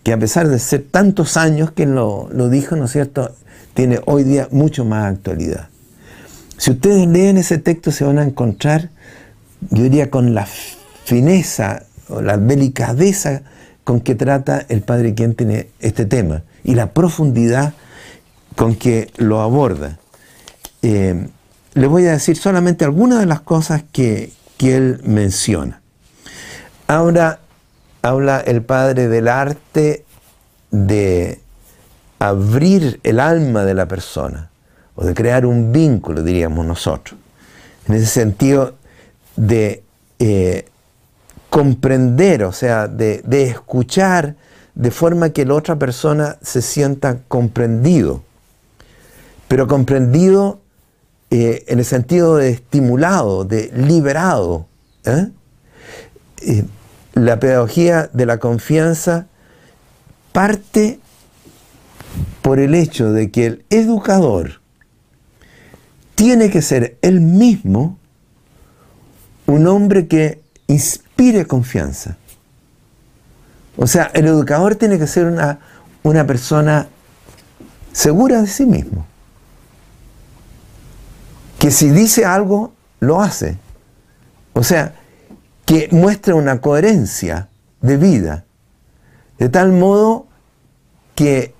que 0.07 0.13
a 0.13 0.17
pesar 0.17 0.47
de 0.47 0.57
ser 0.57 0.85
tantos 0.89 1.35
años 1.35 1.71
que 1.71 1.85
lo, 1.85 2.29
lo 2.31 2.47
dijo, 2.47 2.77
¿no 2.77 2.85
es 2.85 2.93
cierto?, 2.93 3.35
tiene 3.73 3.99
hoy 4.05 4.23
día 4.23 4.47
mucho 4.51 4.85
más 4.85 5.03
actualidad. 5.11 5.67
Si 6.55 6.71
ustedes 6.71 7.05
leen 7.09 7.35
ese 7.35 7.57
texto 7.57 7.91
se 7.91 8.05
van 8.05 8.17
a 8.17 8.23
encontrar, 8.23 8.89
yo 9.69 9.83
diría, 9.83 10.09
con 10.09 10.33
la 10.33 10.47
fineza 11.03 11.83
o 12.07 12.21
la 12.21 12.37
delicadeza 12.37 13.41
con 13.83 13.99
que 13.99 14.15
trata 14.15 14.65
el 14.69 14.79
Padre 14.79 15.13
quien 15.13 15.35
tiene 15.35 15.71
este 15.81 16.05
tema 16.05 16.43
y 16.63 16.75
la 16.75 16.93
profundidad 16.93 17.73
con 18.55 18.75
que 18.75 19.11
lo 19.17 19.41
aborda. 19.41 19.99
Eh, 20.83 21.27
le 21.73 21.87
voy 21.87 22.05
a 22.05 22.13
decir 22.13 22.37
solamente 22.37 22.85
algunas 22.85 23.19
de 23.19 23.25
las 23.25 23.41
cosas 23.41 23.83
que, 23.91 24.31
que 24.55 24.77
él 24.77 25.01
menciona. 25.03 25.81
Ahora 26.87 27.41
habla 28.07 28.39
el 28.39 28.61
Padre 28.61 29.07
del 29.07 29.27
arte 29.27 30.05
de 30.71 31.39
abrir 32.19 32.99
el 33.03 33.19
alma 33.19 33.63
de 33.63 33.73
la 33.73 33.87
persona 33.87 34.49
o 34.95 35.05
de 35.05 35.13
crear 35.13 35.45
un 35.45 35.71
vínculo, 35.71 36.23
diríamos 36.23 36.65
nosotros. 36.65 37.19
En 37.87 37.95
ese 37.95 38.07
sentido 38.07 38.75
de 39.35 39.83
eh, 40.19 40.65
comprender, 41.49 42.43
o 42.43 42.51
sea, 42.51 42.87
de, 42.87 43.21
escuchar 43.43 44.35
de 44.75 44.91
forma 44.91 45.29
que 45.29 45.45
la 45.45 45.53
otra 45.53 45.75
persona 45.77 46.37
se 46.41 46.61
sienta 46.61 47.19
comprendido. 47.27 48.23
Pero 49.47 49.67
comprendido 49.67 50.59
eh, 51.29 51.63
en 51.67 51.79
el 51.79 51.85
sentido 51.85 52.35
de 52.35 52.49
estimulado, 52.49 53.45
de 53.45 53.71
liberado. 53.73 54.65
¿eh? 55.05 55.29
La 57.25 57.39
pedagogía 57.39 58.09
de 58.13 58.25
la 58.25 58.37
confianza 58.37 59.27
parte 60.31 60.99
por 62.41 62.59
el 62.59 62.75
hecho 62.75 63.11
de 63.11 63.31
que 63.31 63.45
el 63.45 63.65
educador 63.69 64.61
tiene 66.15 66.49
que 66.49 66.61
ser 66.61 66.97
él 67.01 67.21
mismo 67.21 67.97
un 69.45 69.67
hombre 69.67 70.07
que 70.07 70.41
inspire 70.67 71.45
confianza. 71.45 72.17
O 73.77 73.87
sea, 73.87 74.11
el 74.13 74.25
educador 74.25 74.75
tiene 74.75 74.97
que 74.97 75.07
ser 75.07 75.25
una, 75.25 75.59
una 76.03 76.25
persona 76.25 76.87
segura 77.93 78.41
de 78.41 78.47
sí 78.47 78.65
mismo. 78.65 79.05
Que 81.59 81.71
si 81.71 81.89
dice 81.89 82.25
algo, 82.25 82.73
lo 82.99 83.21
hace. 83.21 83.57
O 84.53 84.63
sea, 84.63 84.95
que 85.67 85.89
muestra 85.91 86.33
una 86.33 86.61
coherencia 86.61 87.49
de 87.81 87.97
vida. 87.97 88.45
De 89.37 89.49
tal 89.49 89.73
modo 89.73 90.27
que 91.13 91.53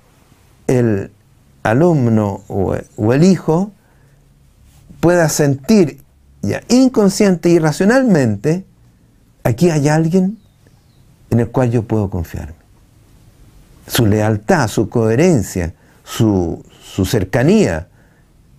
el 0.67 1.11
alumno 1.61 2.41
o, 2.47 2.73
el 3.13 3.23
hijo 3.25 3.73
pueda 5.01 5.27
sentir 5.27 6.01
ya 6.41 6.63
inconsciente 6.69 7.49
y 7.49 7.59
racionalmente, 7.59 8.65
aquí 9.43 9.69
hay 9.69 9.89
alguien 9.89 10.37
en 11.29 11.41
el 11.41 11.49
cual 11.49 11.69
yo 11.69 11.83
puedo 11.83 12.09
confiarme. 12.09 12.55
Su 13.87 14.05
lealtad, 14.05 14.69
su 14.69 14.87
coherencia, 14.87 15.73
su, 16.05 16.63
cercanía 17.05 17.89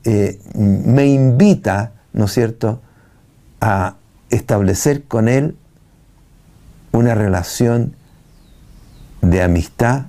eh, 0.04 0.38
me 0.54 1.06
invita, 1.06 1.92
¿no 2.12 2.26
es 2.26 2.32
cierto?, 2.32 2.82
a 3.62 3.97
establecer 4.30 5.04
con 5.04 5.28
él 5.28 5.56
una 6.92 7.14
relación 7.14 7.94
de 9.20 9.42
amistad, 9.42 10.06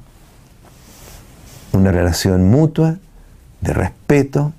una 1.74 1.92
relación 1.92 2.49
mutua, 2.49 2.97
de 3.61 3.74
respeto, 3.74 4.53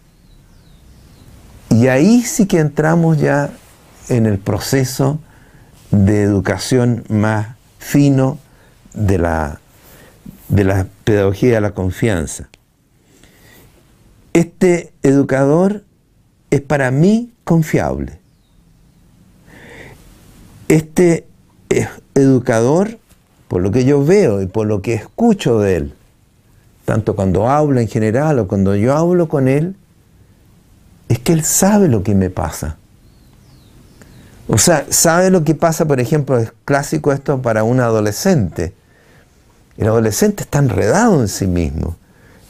y 1.71 1.86
ahí 1.89 2.22
sí 2.22 2.47
que 2.47 2.58
entramos 2.58 3.18
ya 3.18 3.51
en 4.08 4.26
el 4.26 4.39
proceso 4.39 5.21
de 5.90 6.22
educación 6.22 7.04
más 7.08 7.57
fino 7.79 8.39
de 8.93 9.18
la, 9.18 9.61
de 10.49 10.65
la 10.65 10.86
pedagogía 11.04 11.54
de 11.54 11.61
la 11.61 11.72
confianza. 11.72 12.49
Este 14.33 14.93
educador 15.03 15.85
es 16.51 16.61
para 16.61 16.90
mí 16.90 17.33
confiable. 17.44 18.19
Este 20.71 21.26
educador, 22.14 22.99
por 23.49 23.61
lo 23.61 23.72
que 23.72 23.85
yo 23.85 24.04
veo 24.04 24.40
y 24.40 24.46
por 24.46 24.68
lo 24.68 24.82
que 24.82 24.94
escucho 24.94 25.58
de 25.58 25.75
él, 25.75 25.94
tanto 26.85 27.17
cuando 27.17 27.49
habla 27.49 27.81
en 27.81 27.89
general 27.89 28.39
o 28.39 28.46
cuando 28.46 28.76
yo 28.76 28.96
hablo 28.96 29.28
con 29.28 29.49
él, 29.49 29.75
es 31.08 31.18
que 31.18 31.32
Él 31.32 31.43
sabe 31.43 31.89
lo 31.89 32.04
que 32.04 32.14
me 32.14 32.31
pasa. 32.31 32.76
O 34.46 34.58
sea, 34.58 34.86
sabe 34.90 35.31
lo 35.31 35.43
que 35.43 35.57
pasa, 35.57 35.86
por 35.86 35.99
ejemplo, 35.99 36.39
es 36.39 36.53
clásico 36.64 37.12
esto 37.12 37.43
para 37.43 37.64
un 37.64 37.81
adolescente. 37.81 38.72
El 39.76 39.89
adolescente 39.89 40.44
está 40.44 40.61
enredado 40.61 41.21
en 41.21 41.26
sí 41.26 41.49
mismo, 41.49 41.96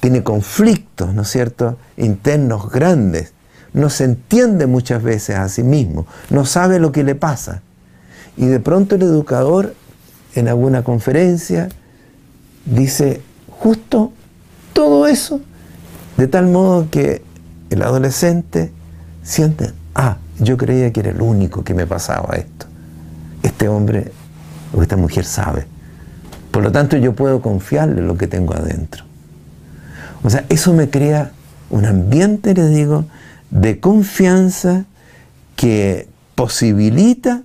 tiene 0.01 0.23
conflictos, 0.23 1.15
¿no 1.15 1.23
es 1.23 1.29
cierto?, 1.29 1.79
internos 1.97 2.71
grandes, 2.71 3.33
no 3.73 3.89
se 3.89 4.05
entiende 4.05 4.67
muchas 4.67 5.03
veces 5.03 5.37
a 5.37 5.49
sí 5.49 5.63
mismo, 5.63 6.07
no 6.29 6.45
sabe 6.45 6.79
lo 6.79 6.93
que 6.93 7.03
le 7.03 7.15
pasa. 7.15 7.63
Y 8.41 8.47
de 8.47 8.59
pronto 8.59 8.95
el 8.95 9.03
educador, 9.03 9.75
en 10.35 10.49
alguna 10.49 10.83
conferencia, 10.83 11.69
dice 12.65 13.21
justo 13.51 14.13
todo 14.73 15.07
eso, 15.07 15.43
de 16.17 16.27
tal 16.27 16.47
modo 16.47 16.89
que 16.91 17.23
el 17.69 17.83
adolescente 17.83 18.73
siente, 19.23 19.73
ah, 19.95 20.17
yo 20.39 20.57
creía 20.57 20.91
que 20.91 21.01
era 21.01 21.11
el 21.11 21.21
único 21.21 21.63
que 21.65 21.75
me 21.75 21.87
pasaba 21.87 22.35
esto. 22.35 22.65
Este 23.43 23.69
hombre 23.69 24.11
o 24.73 24.81
esta 24.83 24.97
mujer 24.97 25.25
sabe 25.25 25.67
Por 26.51 26.63
lo 26.63 26.73
tanto, 26.73 26.97
yo 26.97 27.13
puedo 27.13 27.43
confiarle 27.43 28.01
lo 28.01 28.17
que 28.17 28.27
tengo 28.27 28.55
adentro. 28.55 29.05
O 30.23 30.31
sea, 30.31 30.47
eso 30.49 30.73
me 30.73 30.89
crea 30.89 31.33
un 31.69 31.85
ambiente, 31.85 32.55
les 32.55 32.71
digo, 32.71 33.05
de 33.51 33.81
confianza 33.81 34.87
que 35.57 36.09
posibilita 36.37 37.43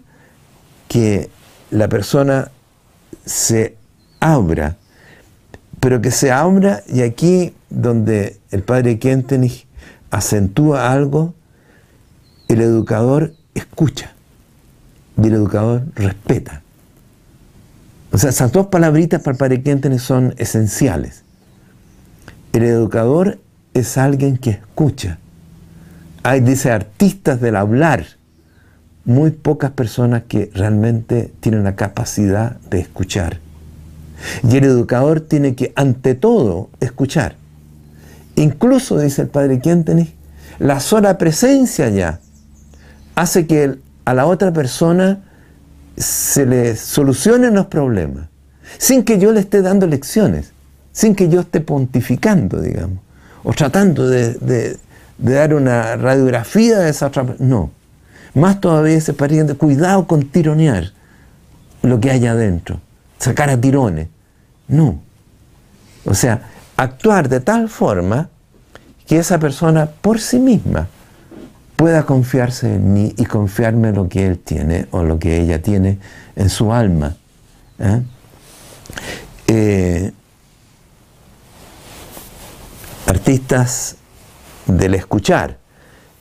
que 0.95 1.29
la 1.71 1.89
persona 1.89 2.51
se 3.25 3.75
abra, 4.21 4.77
pero 5.81 5.99
que 5.99 6.09
se 6.09 6.31
abra, 6.31 6.83
y 6.87 7.01
aquí 7.01 7.53
donde 7.69 8.39
el 8.49 8.63
padre 8.63 8.97
Kentenich 8.97 9.67
acentúa 10.09 10.93
algo, 10.93 11.33
el 12.47 12.61
educador 12.61 13.33
escucha 13.53 14.13
y 15.21 15.27
el 15.27 15.33
educador 15.33 15.83
respeta. 15.95 16.61
O 18.13 18.17
sea, 18.17 18.29
esas 18.29 18.53
dos 18.53 18.67
palabritas 18.67 19.21
para 19.21 19.33
el 19.33 19.37
padre 19.37 19.63
Kentenich 19.63 19.99
son 19.99 20.33
esenciales. 20.37 21.23
El 22.53 22.63
educador 22.63 23.37
es 23.73 23.97
alguien 23.97 24.37
que 24.37 24.51
escucha. 24.51 25.17
Hay, 26.23 26.39
dice, 26.39 26.71
artistas 26.71 27.41
del 27.41 27.57
hablar, 27.57 28.14
muy 29.05 29.31
pocas 29.31 29.71
personas 29.71 30.23
que 30.27 30.49
realmente 30.53 31.31
tienen 31.39 31.63
la 31.63 31.75
capacidad 31.75 32.57
de 32.69 32.79
escuchar. 32.79 33.39
Y 34.49 34.57
el 34.57 34.63
educador 34.63 35.21
tiene 35.21 35.55
que, 35.55 35.71
ante 35.75 36.15
todo, 36.15 36.69
escuchar. 36.79 37.35
Incluso, 38.35 38.99
dice 38.99 39.23
el 39.23 39.27
padre 39.27 39.59
Quentenich, 39.59 40.13
la 40.59 40.79
sola 40.79 41.17
presencia 41.17 41.89
ya 41.89 42.19
hace 43.13 43.45
que 43.45 43.77
a 44.05 44.13
la 44.13 44.25
otra 44.25 44.51
persona 44.51 45.23
se 45.97 46.45
le 46.45 46.75
solucionen 46.75 47.53
los 47.53 47.67
problemas, 47.67 48.27
sin 48.77 49.03
que 49.03 49.19
yo 49.19 49.31
le 49.31 49.39
esté 49.39 49.61
dando 49.61 49.87
lecciones, 49.87 50.51
sin 50.91 51.15
que 51.15 51.29
yo 51.29 51.41
esté 51.41 51.61
pontificando, 51.61 52.59
digamos, 52.59 52.99
o 53.43 53.53
tratando 53.53 54.09
de, 54.09 54.33
de 54.33 54.77
dar 55.17 55.53
una 55.53 55.95
radiografía 55.95 56.79
de 56.79 56.89
esa 56.89 57.07
otra 57.07 57.23
persona. 57.23 57.47
No. 57.47 57.71
Más 58.35 58.59
todavía 58.59 58.97
ese 58.97 59.13
pariente, 59.13 59.55
cuidado 59.55 60.05
con 60.05 60.23
tironear 60.23 60.91
lo 61.81 61.99
que 61.99 62.11
hay 62.11 62.27
adentro, 62.27 62.81
sacar 63.17 63.49
a 63.49 63.59
tirones. 63.59 64.09
No. 64.67 64.99
O 66.05 66.13
sea, 66.13 66.49
actuar 66.75 67.29
de 67.29 67.39
tal 67.39 67.69
forma 67.69 68.29
que 69.07 69.17
esa 69.17 69.39
persona 69.39 69.85
por 69.85 70.19
sí 70.19 70.39
misma 70.39 70.87
pueda 71.75 72.05
confiarse 72.05 72.75
en 72.75 72.93
mí 72.93 73.13
y 73.17 73.25
confiarme 73.25 73.89
en 73.89 73.95
lo 73.95 74.09
que 74.09 74.27
él 74.27 74.39
tiene 74.39 74.87
o 74.91 75.03
lo 75.03 75.17
que 75.17 75.41
ella 75.41 75.61
tiene 75.61 75.99
en 76.35 76.49
su 76.49 76.73
alma. 76.73 77.15
¿eh? 77.79 78.01
Eh, 79.47 80.11
artistas 83.07 83.95
del 84.65 84.95
escuchar. 84.95 85.57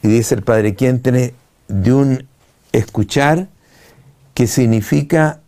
Y 0.02 0.08
dice 0.08 0.34
el 0.34 0.42
padre 0.42 0.72
tiene 0.72 1.34
de 1.74 1.92
un 1.92 2.26
escuchar 2.72 3.48
que 4.32 4.46
significa, 4.46 5.40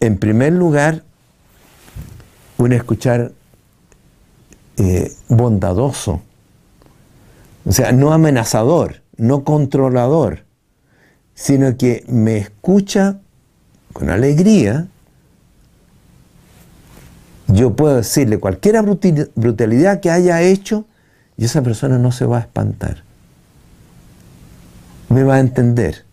en 0.00 0.18
primer 0.18 0.52
lugar, 0.52 1.04
un 2.58 2.72
escuchar 2.72 3.32
eh, 4.76 5.12
bondadoso, 5.28 6.20
o 7.64 7.72
sea, 7.72 7.92
no 7.92 8.12
amenazador, 8.12 9.02
no 9.16 9.44
controlador, 9.44 10.44
sino 11.34 11.76
que 11.76 12.04
me 12.08 12.38
escucha 12.38 13.20
con 13.92 14.10
alegría. 14.10 14.88
Yo 17.46 17.74
puedo 17.76 17.96
decirle 17.96 18.38
cualquier 18.38 18.80
brutalidad 19.34 20.00
que 20.00 20.10
haya 20.10 20.40
hecho 20.42 20.86
y 21.36 21.44
esa 21.44 21.62
persona 21.62 21.98
no 21.98 22.12
se 22.12 22.26
va 22.26 22.38
a 22.38 22.40
espantar 22.40 23.09
me 25.10 25.22
va 25.22 25.34
a 25.34 25.40
entender. 25.40 26.04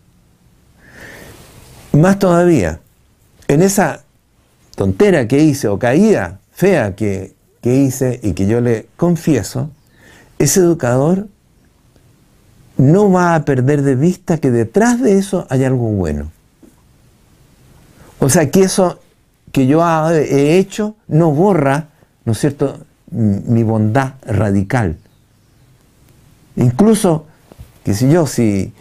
Más 1.92 2.18
todavía, 2.18 2.80
en 3.48 3.62
esa 3.62 4.02
tontera 4.74 5.26
que 5.26 5.42
hice 5.42 5.68
o 5.68 5.78
caída 5.78 6.40
fea 6.52 6.94
que, 6.94 7.34
que 7.62 7.76
hice 7.76 8.20
y 8.22 8.34
que 8.34 8.46
yo 8.46 8.60
le 8.60 8.88
confieso, 8.96 9.70
ese 10.38 10.60
educador 10.60 11.28
no 12.76 13.10
va 13.10 13.34
a 13.34 13.44
perder 13.44 13.82
de 13.82 13.94
vista 13.94 14.38
que 14.38 14.50
detrás 14.50 15.00
de 15.00 15.18
eso 15.18 15.46
hay 15.48 15.64
algo 15.64 15.88
bueno. 15.88 16.30
O 18.20 18.28
sea, 18.28 18.50
que 18.50 18.62
eso 18.62 19.00
que 19.52 19.66
yo 19.66 19.82
he 20.10 20.58
hecho 20.58 20.96
no 21.06 21.30
borra, 21.30 21.88
¿no 22.24 22.32
es 22.32 22.38
cierto?, 22.38 22.80
mi 23.10 23.62
bondad 23.62 24.14
radical. 24.26 24.96
Incluso, 26.56 27.26
que 27.84 27.94
si 27.94 28.10
yo, 28.10 28.26
si, 28.26 28.72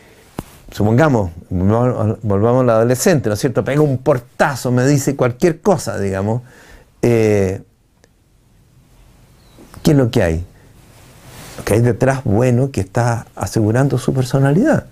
supongamos, 0.71 1.31
volvamos 1.49 2.63
al 2.63 2.69
adolescente, 2.69 3.29
¿no 3.29 3.33
es 3.33 3.39
cierto? 3.39 3.63
Pega 3.63 3.81
un 3.81 3.99
portazo, 3.99 4.71
me 4.71 4.85
dice 4.85 5.15
cualquier 5.15 5.61
cosa, 5.61 5.99
digamos. 5.99 6.41
Eh, 7.01 7.61
¿Qué 9.81 9.91
es 9.91 9.97
lo 9.97 10.11
que 10.11 10.23
hay? 10.23 10.45
Lo 11.57 11.63
que 11.63 11.73
hay 11.75 11.81
detrás 11.81 12.23
bueno 12.23 12.71
que 12.71 12.81
está 12.81 13.27
asegurando 13.35 13.97
su 13.97 14.13
personalidad. 14.13 14.85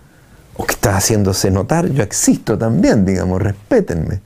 O 0.57 0.63
que 0.65 0.73
está 0.73 0.95
haciéndose 0.95 1.51
notar, 1.51 1.89
yo 1.89 2.01
existo 2.01 2.57
también, 2.57 3.05
digamos, 3.05 3.41
respétenme. 3.41 4.21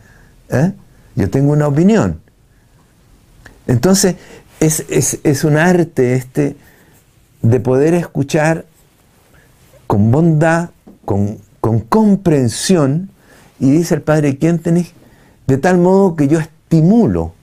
¿eh? 0.50 0.74
Yo 1.16 1.30
tengo 1.32 1.54
una 1.54 1.68
opinión. 1.68 2.22
Entonces, 3.66 4.16
es, 4.60 4.86
es 5.24 5.44
un 5.44 5.58
arte 5.58 6.14
este 6.14 6.56
de 7.42 7.60
poder 7.60 7.96
escuchar 7.96 8.66
con 9.88 10.12
bondad 10.12 10.70
con, 11.60 11.80
comprensión, 11.90 13.10
y 13.60 13.72
dice 13.72 13.96
el 13.96 14.02
padre 14.04 14.38
Quentenich, 14.38 14.94
de 15.48 15.58
tal 15.58 15.80
modo 15.80 16.16
que 16.16 16.28
yo 16.28 16.40
estimulo 16.40 17.34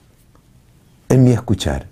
en 1.09 1.25
mi 1.25 1.31
escuchar. 1.31 1.85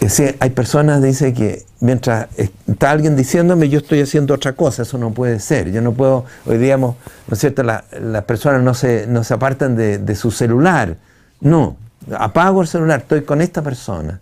Es 0.00 0.16
decir, 0.16 0.36
hay 0.40 0.50
personas, 0.50 1.00
dice 1.02 1.32
que 1.34 1.64
mientras 1.78 2.26
está 2.36 2.90
alguien 2.90 3.14
diciéndome, 3.14 3.68
yo 3.68 3.78
estoy 3.78 4.00
haciendo 4.00 4.34
otra 4.34 4.54
cosa, 4.54 4.82
eso 4.82 4.98
no 4.98 5.12
puede 5.12 5.38
ser. 5.38 5.70
Yo 5.70 5.80
no 5.82 5.92
puedo, 5.92 6.24
hoy 6.46 6.58
digamos, 6.58 6.96
¿no 7.28 7.34
es 7.34 7.38
cierto? 7.38 7.62
las 7.62 8.24
personas 8.24 8.62
no 8.62 8.74
se, 8.74 9.06
no 9.06 9.22
se 9.22 9.34
apartan 9.34 9.76
de, 9.76 10.14
su 10.16 10.32
celular. 10.32 10.96
No, 11.40 11.76
apago 12.18 12.62
el 12.62 12.66
celular, 12.66 13.00
estoy 13.00 13.22
con 13.22 13.40
esta 13.40 13.62
persona. 13.62 14.20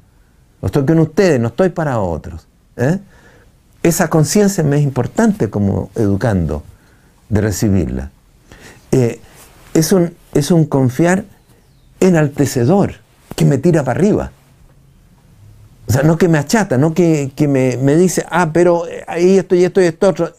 No 0.61 0.67
estoy 0.67 0.85
con 0.85 0.99
ustedes, 0.99 1.41
no 1.41 1.49
estoy 1.49 1.71
para 1.71 2.01
otros. 2.01 2.47
¿eh? 2.77 2.99
Esa 3.83 4.09
conciencia 4.09 4.65
me 4.65 4.77
es 4.77 4.83
importante 4.83 5.51
como 5.51 5.91
educando 5.95 6.63
de 7.29 7.41
recibirla. 7.41 8.11
Eh, 8.93 9.21
es, 9.75 9.93
un, 9.93 10.15
es 10.35 10.51
un 10.51 10.65
confiar 10.65 11.25
enaltecedor 12.01 12.95
que 13.37 13.45
me 13.45 13.59
tira 13.59 13.85
para 13.85 13.99
arriba. 13.99 14.33
O 15.87 15.93
sea, 15.93 16.03
no 16.03 16.19
que 16.19 16.29
me 16.29 16.39
achata, 16.39 16.77
no 16.77 16.93
que, 16.93 17.33
me, 17.49 17.97
dice, 17.97 18.25
ah, 18.31 18.51
pero 18.53 18.85
ahí 19.07 19.39
esto 19.39 19.55
y 19.55 19.65
esto 19.65 19.81
y 19.81 19.85
esto 19.85 20.09
otro. 20.09 20.33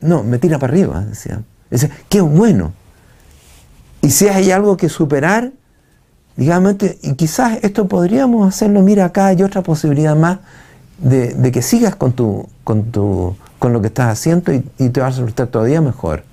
No, 0.00 0.22
me 0.22 0.38
tira 0.38 0.58
para 0.58 0.72
arriba, 0.72 1.04
decía. 1.04 1.42
Qué 2.08 2.20
bueno. 2.20 2.72
Y 4.00 4.10
si 4.10 4.28
hay 4.28 4.50
algo 4.50 4.76
que 4.76 4.88
superar, 4.88 5.52
digamos, 6.36 6.76
y 7.02 7.14
quizás 7.14 7.58
esto 7.62 7.86
podríamos 7.86 8.48
hacerlo, 8.48 8.80
mira 8.80 9.04
acá 9.04 9.26
hay 9.26 9.42
otra 9.42 9.62
posibilidad 9.62 10.16
más 10.16 10.38
de, 11.02 11.52
que 11.52 11.62
sigas 11.62 11.96
con, 11.96 12.12
tu, 12.12 12.48
con, 12.64 12.90
tu, 12.92 13.36
con 13.58 13.72
lo 13.72 13.80
que 13.80 13.88
estás 13.88 14.08
haciendo 14.08 14.52
y, 14.52 14.60
te 14.88 15.00
vas 15.00 15.16
a 15.16 15.20
resultar 15.20 15.48
todavía 15.48 15.80
mejor. 15.80 16.24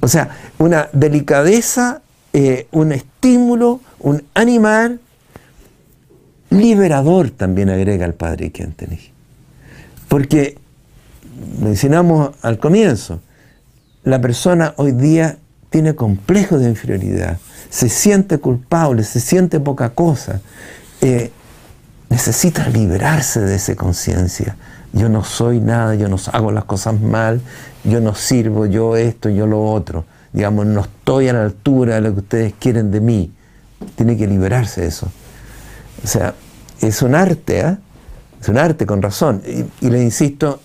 O 0.00 0.08
sea, 0.08 0.30
una 0.58 0.88
delicadeza, 0.92 2.02
eh, 2.32 2.68
un 2.70 2.92
estímulo, 2.92 3.80
un 3.98 4.22
animar, 4.34 4.98
liberador 6.50 7.30
también 7.30 7.70
agrega 7.70 8.06
el 8.06 8.14
padre 8.14 8.52
Kentenich. 8.52 9.12
Porque 10.08 10.58
mencionamos 11.60 12.30
al 12.42 12.58
comienzo, 12.58 13.20
la 14.04 14.20
persona 14.20 14.74
hoy 14.76 14.92
día 14.92 15.38
tiene 15.70 15.96
complejo 15.96 16.58
de 16.58 16.68
inferioridad, 16.68 17.38
se 17.68 17.88
siente 17.88 18.38
culpable, 18.38 19.02
se 19.02 19.18
siente 19.18 19.58
poca 19.58 19.90
cosa. 19.90 20.40
Eh, 21.00 21.32
necesita 22.08 22.68
liberarse 22.68 23.40
de 23.40 23.56
esa 23.56 23.74
conciencia. 23.74 24.56
Yo 24.92 25.08
no 25.08 25.24
soy 25.24 25.60
nada, 25.60 25.94
yo 25.94 26.08
no 26.08 26.16
hago 26.32 26.52
las 26.52 26.64
cosas 26.64 27.00
mal, 27.00 27.40
yo 27.84 28.00
no 28.00 28.14
sirvo, 28.14 28.66
yo 28.66 28.96
esto, 28.96 29.28
yo 29.28 29.46
lo 29.46 29.62
otro. 29.62 30.04
Digamos, 30.32 30.66
no 30.66 30.82
estoy 30.82 31.28
a 31.28 31.32
la 31.32 31.44
altura 31.44 31.96
de 31.96 32.00
lo 32.02 32.12
que 32.14 32.20
ustedes 32.20 32.54
quieren 32.58 32.90
de 32.90 33.00
mí. 33.00 33.32
Tiene 33.94 34.16
que 34.16 34.26
liberarse 34.26 34.82
de 34.82 34.88
eso. 34.88 35.10
O 36.02 36.06
sea, 36.06 36.34
es 36.80 37.02
un 37.02 37.14
arte, 37.14 37.60
¿eh? 37.60 37.76
es 38.40 38.48
un 38.48 38.58
arte 38.58 38.86
con 38.86 39.02
razón. 39.02 39.42
Y, 39.80 39.90
le 39.90 40.02
insisto, 40.02 40.60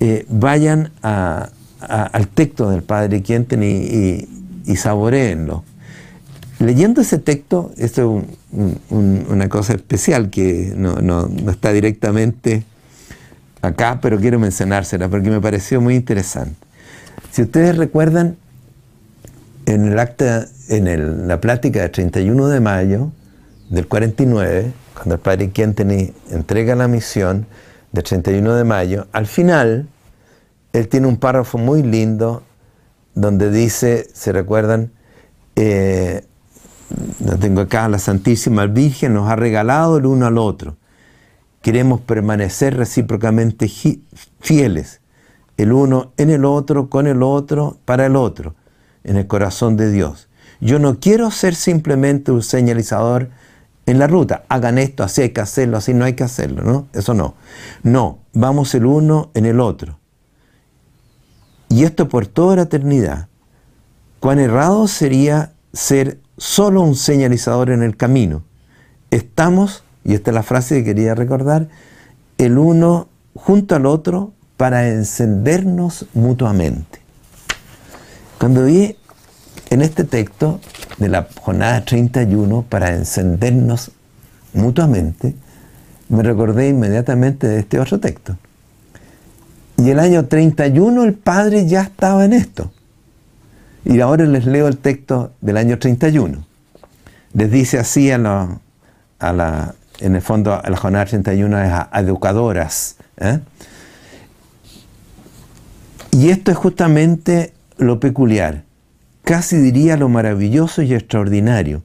eh, 0.00 0.26
vayan 0.28 0.90
al 1.02 2.28
texto 2.28 2.70
del 2.70 2.82
Padre 2.82 3.22
Quienten 3.22 3.62
y, 3.62 3.66
y, 3.66 4.28
y 4.66 4.76
saboreenlo. 4.76 5.64
Leyendo 6.62 7.00
ese 7.00 7.18
texto, 7.18 7.72
esto 7.76 8.22
es 8.52 8.76
una 8.90 9.48
cosa 9.48 9.74
especial 9.74 10.30
que 10.30 10.72
no, 10.76 11.28
está 11.50 11.72
directamente 11.72 12.64
acá, 13.60 13.98
pero 14.00 14.18
quiero 14.18 14.38
mencionársela 14.38 15.08
porque 15.08 15.30
me 15.30 15.40
pareció 15.40 15.80
muy 15.80 15.94
interesante. 15.94 16.56
Si 17.30 17.42
ustedes 17.42 17.76
recuerdan, 17.76 18.36
en 19.66 19.86
el 19.86 19.98
acta, 19.98 20.46
en 20.68 21.28
la 21.28 21.40
plática 21.40 21.82
del 21.82 21.90
31 21.90 22.48
de 22.48 22.60
mayo 22.60 23.12
del 23.70 23.86
49, 23.86 24.72
cuando 24.94 25.14
el 25.14 25.20
padre 25.20 25.50
Quenteni 25.50 26.12
entrega 26.30 26.74
la 26.74 26.88
misión 26.88 27.46
del 27.92 28.04
31 28.04 28.54
de 28.54 28.64
mayo, 28.64 29.06
al 29.12 29.26
final 29.26 29.88
él 30.72 30.88
tiene 30.88 31.06
un 31.06 31.16
párrafo 31.16 31.58
muy 31.58 31.82
lindo 31.82 32.42
donde 33.14 33.50
dice, 33.50 34.08
¿se 34.12 34.32
recuerdan? 34.32 34.90
Eh, 35.56 36.24
lo 37.24 37.38
tengo 37.38 37.60
acá, 37.60 37.88
la 37.88 37.98
Santísima 37.98 38.66
Virgen 38.66 39.14
nos 39.14 39.28
ha 39.30 39.36
regalado 39.36 39.98
el 39.98 40.06
uno 40.06 40.26
al 40.26 40.38
otro. 40.38 40.76
Queremos 41.60 42.00
permanecer 42.00 42.76
recíprocamente 42.76 43.70
fieles, 44.40 45.00
el 45.56 45.72
uno 45.72 46.12
en 46.16 46.30
el 46.30 46.44
otro, 46.44 46.90
con 46.90 47.06
el 47.06 47.22
otro, 47.22 47.78
para 47.84 48.06
el 48.06 48.16
otro, 48.16 48.54
en 49.04 49.16
el 49.16 49.26
corazón 49.26 49.76
de 49.76 49.90
Dios. 49.90 50.28
Yo 50.60 50.78
no 50.78 50.98
quiero 50.98 51.30
ser 51.30 51.54
simplemente 51.54 52.32
un 52.32 52.42
señalizador 52.42 53.30
en 53.86 53.98
la 53.98 54.06
ruta. 54.06 54.44
Hagan 54.48 54.78
esto, 54.78 55.02
así 55.02 55.22
hay 55.22 55.30
que 55.30 55.40
hacerlo, 55.40 55.76
así 55.76 55.94
no 55.94 56.04
hay 56.04 56.14
que 56.14 56.24
hacerlo, 56.24 56.62
¿no? 56.62 56.86
Eso 56.92 57.14
no. 57.14 57.34
No, 57.82 58.18
vamos 58.32 58.74
el 58.74 58.86
uno 58.86 59.30
en 59.34 59.46
el 59.46 59.60
otro. 59.60 59.98
Y 61.68 61.84
esto 61.84 62.08
por 62.08 62.26
toda 62.26 62.56
la 62.56 62.62
eternidad. 62.62 63.28
Cuán 64.20 64.38
errado 64.38 64.86
sería 64.88 65.52
ser 65.72 66.20
solo 66.42 66.80
un 66.82 66.96
señalizador 66.96 67.70
en 67.70 67.84
el 67.84 67.96
camino. 67.96 68.42
Estamos, 69.12 69.84
y 70.02 70.14
esta 70.14 70.32
es 70.32 70.34
la 70.34 70.42
frase 70.42 70.74
que 70.78 70.84
quería 70.86 71.14
recordar, 71.14 71.68
el 72.36 72.58
uno 72.58 73.06
junto 73.34 73.76
al 73.76 73.86
otro 73.86 74.32
para 74.56 74.88
encendernos 74.88 76.06
mutuamente. 76.14 76.98
Cuando 78.40 78.64
vi 78.64 78.96
en 79.70 79.82
este 79.82 80.02
texto 80.02 80.58
de 80.98 81.10
la 81.10 81.28
jornada 81.40 81.84
31 81.84 82.62
para 82.68 82.92
encendernos 82.92 83.92
mutuamente, 84.52 85.36
me 86.08 86.24
recordé 86.24 86.70
inmediatamente 86.70 87.46
de 87.46 87.60
este 87.60 87.78
otro 87.78 88.00
texto. 88.00 88.36
Y 89.76 89.90
el 89.90 90.00
año 90.00 90.26
31 90.26 91.04
el 91.04 91.14
Padre 91.14 91.68
ya 91.68 91.82
estaba 91.82 92.24
en 92.24 92.32
esto. 92.32 92.72
Y 93.84 94.00
ahora 94.00 94.24
les 94.26 94.46
leo 94.46 94.68
el 94.68 94.78
texto 94.78 95.32
del 95.40 95.56
año 95.56 95.78
31. 95.78 96.44
Les 97.34 97.50
dice 97.50 97.78
así 97.78 98.10
a 98.10 98.54
en 100.00 100.16
el 100.16 100.22
fondo, 100.22 100.54
a 100.54 100.68
la 100.68 100.76
jornada 100.76 101.04
31 101.04 101.62
es 101.62 101.72
a, 101.72 101.88
educadoras. 101.94 102.96
¿eh? 103.18 103.38
Y 106.10 106.30
esto 106.30 106.50
es 106.50 106.56
justamente 106.56 107.52
lo 107.78 108.00
peculiar, 108.00 108.64
casi 109.22 109.56
diría 109.56 109.96
lo 109.96 110.08
maravilloso 110.08 110.82
y 110.82 110.92
extraordinario, 110.92 111.82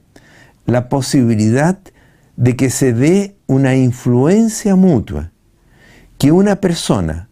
la 0.66 0.88
posibilidad 0.88 1.78
de 2.36 2.56
que 2.56 2.70
se 2.70 2.92
dé 2.92 3.36
una 3.46 3.74
influencia 3.74 4.76
mutua, 4.76 5.30
que 6.18 6.32
una 6.32 6.56
persona 6.56 7.28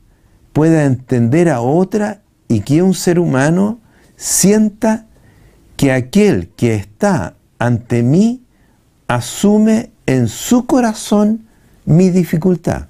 pueda 0.53 0.85
entender 0.85 1.49
a 1.49 1.60
otra 1.60 2.22
y 2.49 2.60
que 2.60 2.82
un 2.82 2.94
ser 2.94 3.18
humano 3.18 3.81
sienta 4.17 5.07
que 5.76 5.92
aquel 5.92 6.49
que 6.57 6.74
está 6.74 7.35
ante 7.58 8.03
mí 8.03 8.42
asume 9.08 9.90
en 10.07 10.28
su 10.28 10.67
corazón 10.67 11.46
mi 11.85 12.10
dificultad. 12.10 12.86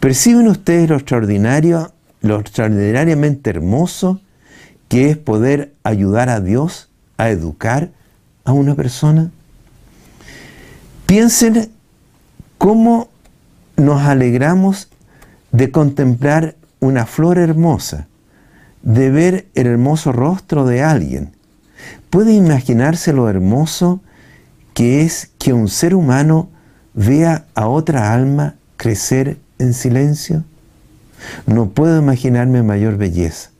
¿Perciben 0.00 0.48
ustedes 0.48 0.88
lo 0.88 0.96
extraordinario, 0.96 1.92
lo 2.20 2.38
extraordinariamente 2.38 3.50
hermoso 3.50 4.20
que 4.88 5.10
es 5.10 5.16
poder 5.16 5.72
ayudar 5.82 6.28
a 6.28 6.40
Dios 6.40 6.90
a 7.16 7.30
educar 7.30 7.90
a 8.44 8.52
una 8.52 8.74
persona? 8.74 9.30
Piensen 11.06 11.70
cómo 12.58 13.08
nos 13.76 14.02
alegramos 14.02 14.88
de 15.52 15.70
contemplar 15.70 16.56
una 16.80 17.06
flor 17.06 17.38
hermosa, 17.38 18.08
de 18.84 19.10
ver 19.10 19.48
el 19.54 19.66
hermoso 19.66 20.12
rostro 20.12 20.66
de 20.66 20.82
alguien. 20.82 21.32
¿Puede 22.10 22.34
imaginarse 22.34 23.12
lo 23.12 23.28
hermoso 23.28 24.00
que 24.74 25.02
es 25.02 25.30
que 25.38 25.52
un 25.52 25.68
ser 25.68 25.94
humano 25.94 26.50
vea 26.92 27.46
a 27.54 27.66
otra 27.66 28.12
alma 28.12 28.56
crecer 28.76 29.38
en 29.58 29.72
silencio? 29.72 30.44
No 31.46 31.70
puedo 31.70 31.98
imaginarme 31.98 32.62
mayor 32.62 32.98
belleza. 32.98 33.50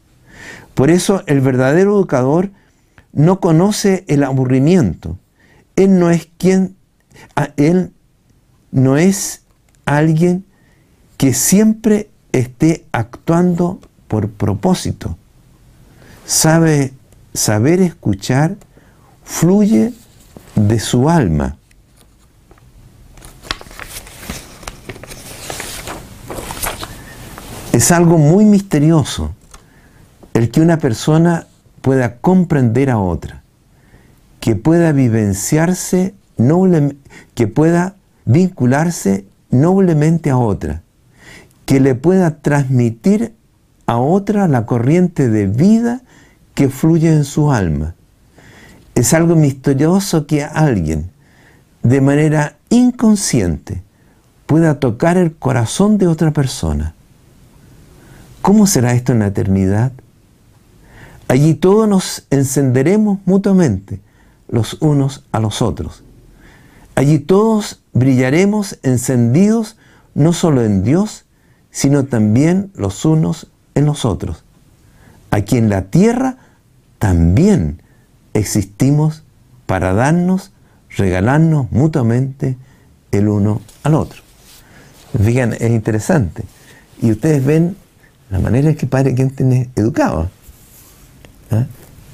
Por 0.75 0.91
eso 0.91 1.23
el 1.27 1.41
verdadero 1.41 1.97
educador 1.97 2.51
no 3.13 3.41
conoce 3.41 4.05
el 4.09 4.25
aburrimiento. 4.25 5.19
Él 5.75 5.99
no 5.99 6.11
es 6.11 6.29
quien, 6.37 6.77
él 7.57 7.93
no 8.73 8.99
es 8.99 9.43
alguien 9.87 10.45
que 11.17 11.33
siempre 11.33 12.11
esté 12.33 12.85
actuando 12.93 13.81
por 14.15 14.31
propósito. 14.31 15.17
Sabe, 16.25 16.93
saber 17.33 17.81
escuchar 17.81 18.55
fluye 19.25 19.93
de 20.55 20.79
su 20.79 21.11
alma. 21.11 21.57
Es 27.73 27.91
algo 27.91 28.19
muy 28.19 28.45
misterioso 28.45 29.35
el 30.33 30.53
que 30.53 30.61
una 30.61 30.79
persona 30.79 31.49
pueda 31.81 32.19
comprender 32.19 32.91
a 32.91 33.01
otra, 33.01 33.43
que 34.39 34.55
pueda 34.55 34.93
vivenciarse, 34.93 36.15
que 37.35 37.49
pueda 37.49 37.97
vincularse 38.27 39.25
noblemente 39.51 40.31
a 40.31 40.39
otra, 40.39 40.83
que 41.67 41.81
le 41.81 41.97
pueda 41.97 42.39
transmitir 42.39 43.35
a 43.87 43.99
otra 43.99 44.49
la 44.49 44.67
corriente 44.67 45.29
de 45.29 45.47
vida 45.47 46.03
que 46.55 46.69
fluye 46.69 47.09
en 47.09 47.25
su 47.25 47.53
alma. 47.53 47.95
Es 48.95 49.13
algo 49.13 49.35
misterioso 49.35 50.27
que 50.27 50.45
alguien, 50.45 51.11
de 51.83 52.01
manera 52.01 52.57
inconsciente, 52.71 53.83
pueda 54.47 54.79
tocar 54.79 55.17
el 55.17 55.35
corazón 55.35 55.99
de 55.99 56.07
otra 56.07 56.33
persona. 56.33 56.95
¿Cómo 58.41 58.67
será 58.67 58.95
esto 58.95 59.13
en 59.13 59.21
la 59.21 59.29
eternidad? 59.29 59.93
Allí 61.29 61.55
todos 61.55 61.89
nos 61.89 62.27
encenderemos 62.31 63.19
mutuamente, 63.25 64.01
los 64.49 64.75
unos 64.81 65.25
a 65.33 65.41
los 65.41 65.63
otros. 65.63 66.05
Allí 66.95 67.19
todos 67.19 67.83
brillaremos 67.93 68.79
encendidos 68.83 69.77
no 70.15 70.33
solo 70.33 70.63
en 70.63 70.85
Dios, 70.85 71.25
sino 71.71 72.05
también 72.05 72.71
los 72.75 73.05
unos 73.05 73.49
en 73.75 73.87
los 73.87 74.05
otros. 74.05 74.45
Aquí 75.31 75.57
en 75.57 75.69
la 75.69 75.83
tierra 75.83 76.37
también 76.99 77.83
existimos 78.35 79.25
para 79.67 79.93
darnos, 79.95 80.53
regalarnos 80.91 81.71
mutuamente 81.73 82.57
el 83.11 83.29
uno 83.29 83.61
al 83.83 83.95
otro. 83.95 84.23
Fíjense, 85.23 85.65
es 85.65 85.71
interesante. 85.71 86.45
Y 87.01 87.11
ustedes 87.11 87.45
ven 87.45 87.77
la 88.31 88.39
manera 88.39 88.71
en 88.71 88.77
que 88.77 88.87
Padre 88.87 89.15
quien 89.15 89.31
tiene 89.31 89.71
educado. 89.77 90.31
¿Ah? 91.51 91.67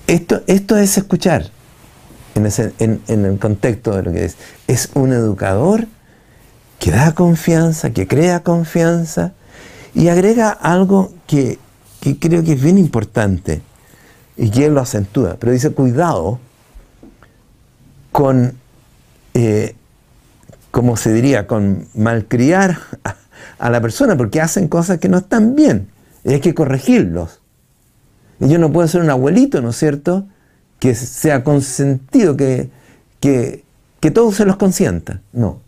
Esto, 0.07 0.43
esto 0.47 0.77
es 0.77 0.97
escuchar 0.99 1.51
en 2.35 3.25
el 3.25 3.39
contexto 3.39 3.95
de 3.97 4.03
lo 4.03 4.13
que 4.13 4.25
es. 4.25 4.37
Es 4.67 4.91
un 4.95 5.13
educador 5.13 5.87
que 6.79 6.91
da 6.91 7.13
confianza, 7.13 7.91
que 7.91 8.09
crea 8.09 8.43
confianza, 8.43 9.35
y 9.95 10.09
agrega 10.09 10.51
algo 10.51 11.13
que, 11.27 11.59
creo 12.21 12.43
que 12.43 12.53
es 12.53 12.63
bien 12.63 12.79
importante 12.79 13.63
y 14.37 14.51
que 14.51 14.67
él 14.67 14.75
lo 14.75 14.81
acentúa, 14.81 15.37
pero 15.39 15.53
dice 15.53 15.71
cuidado 15.73 16.39
con, 18.13 18.55
eh, 19.35 19.75
como 20.71 20.97
se 20.97 21.13
diría, 21.13 21.47
con 21.47 21.87
malcriar 21.95 22.79
a, 23.05 23.17
a, 23.59 23.71
la 23.71 23.81
persona 23.81 24.17
porque 24.17 24.41
hacen 24.41 24.69
cosas 24.69 24.99
que 24.99 25.09
no 25.09 25.19
están 25.19 25.55
bien 25.55 25.89
y 26.25 26.35
hay 26.35 26.41
que 26.41 26.55
corregirlos. 26.55 27.41
Yo 28.39 28.59
no 28.59 28.73
puedo 28.73 28.89
ser 28.89 29.03
un 29.03 29.11
abuelito, 29.11 29.61
¿no 29.61 29.71
es 29.71 29.77
cierto?, 29.77 30.27
que 30.79 30.95
sea 30.95 31.45
consentido, 31.45 32.37
que, 32.39 32.71
que, 33.21 33.65
que 34.01 34.11
todo 34.11 34.33
se 34.33 34.47
los 34.47 34.57
consienta. 34.57 35.21
No. 35.33 35.61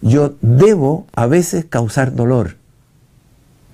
Yo 0.00 0.36
debo 0.40 1.06
a 1.12 1.26
veces 1.26 1.64
causar 1.64 2.14
dolor 2.14 2.56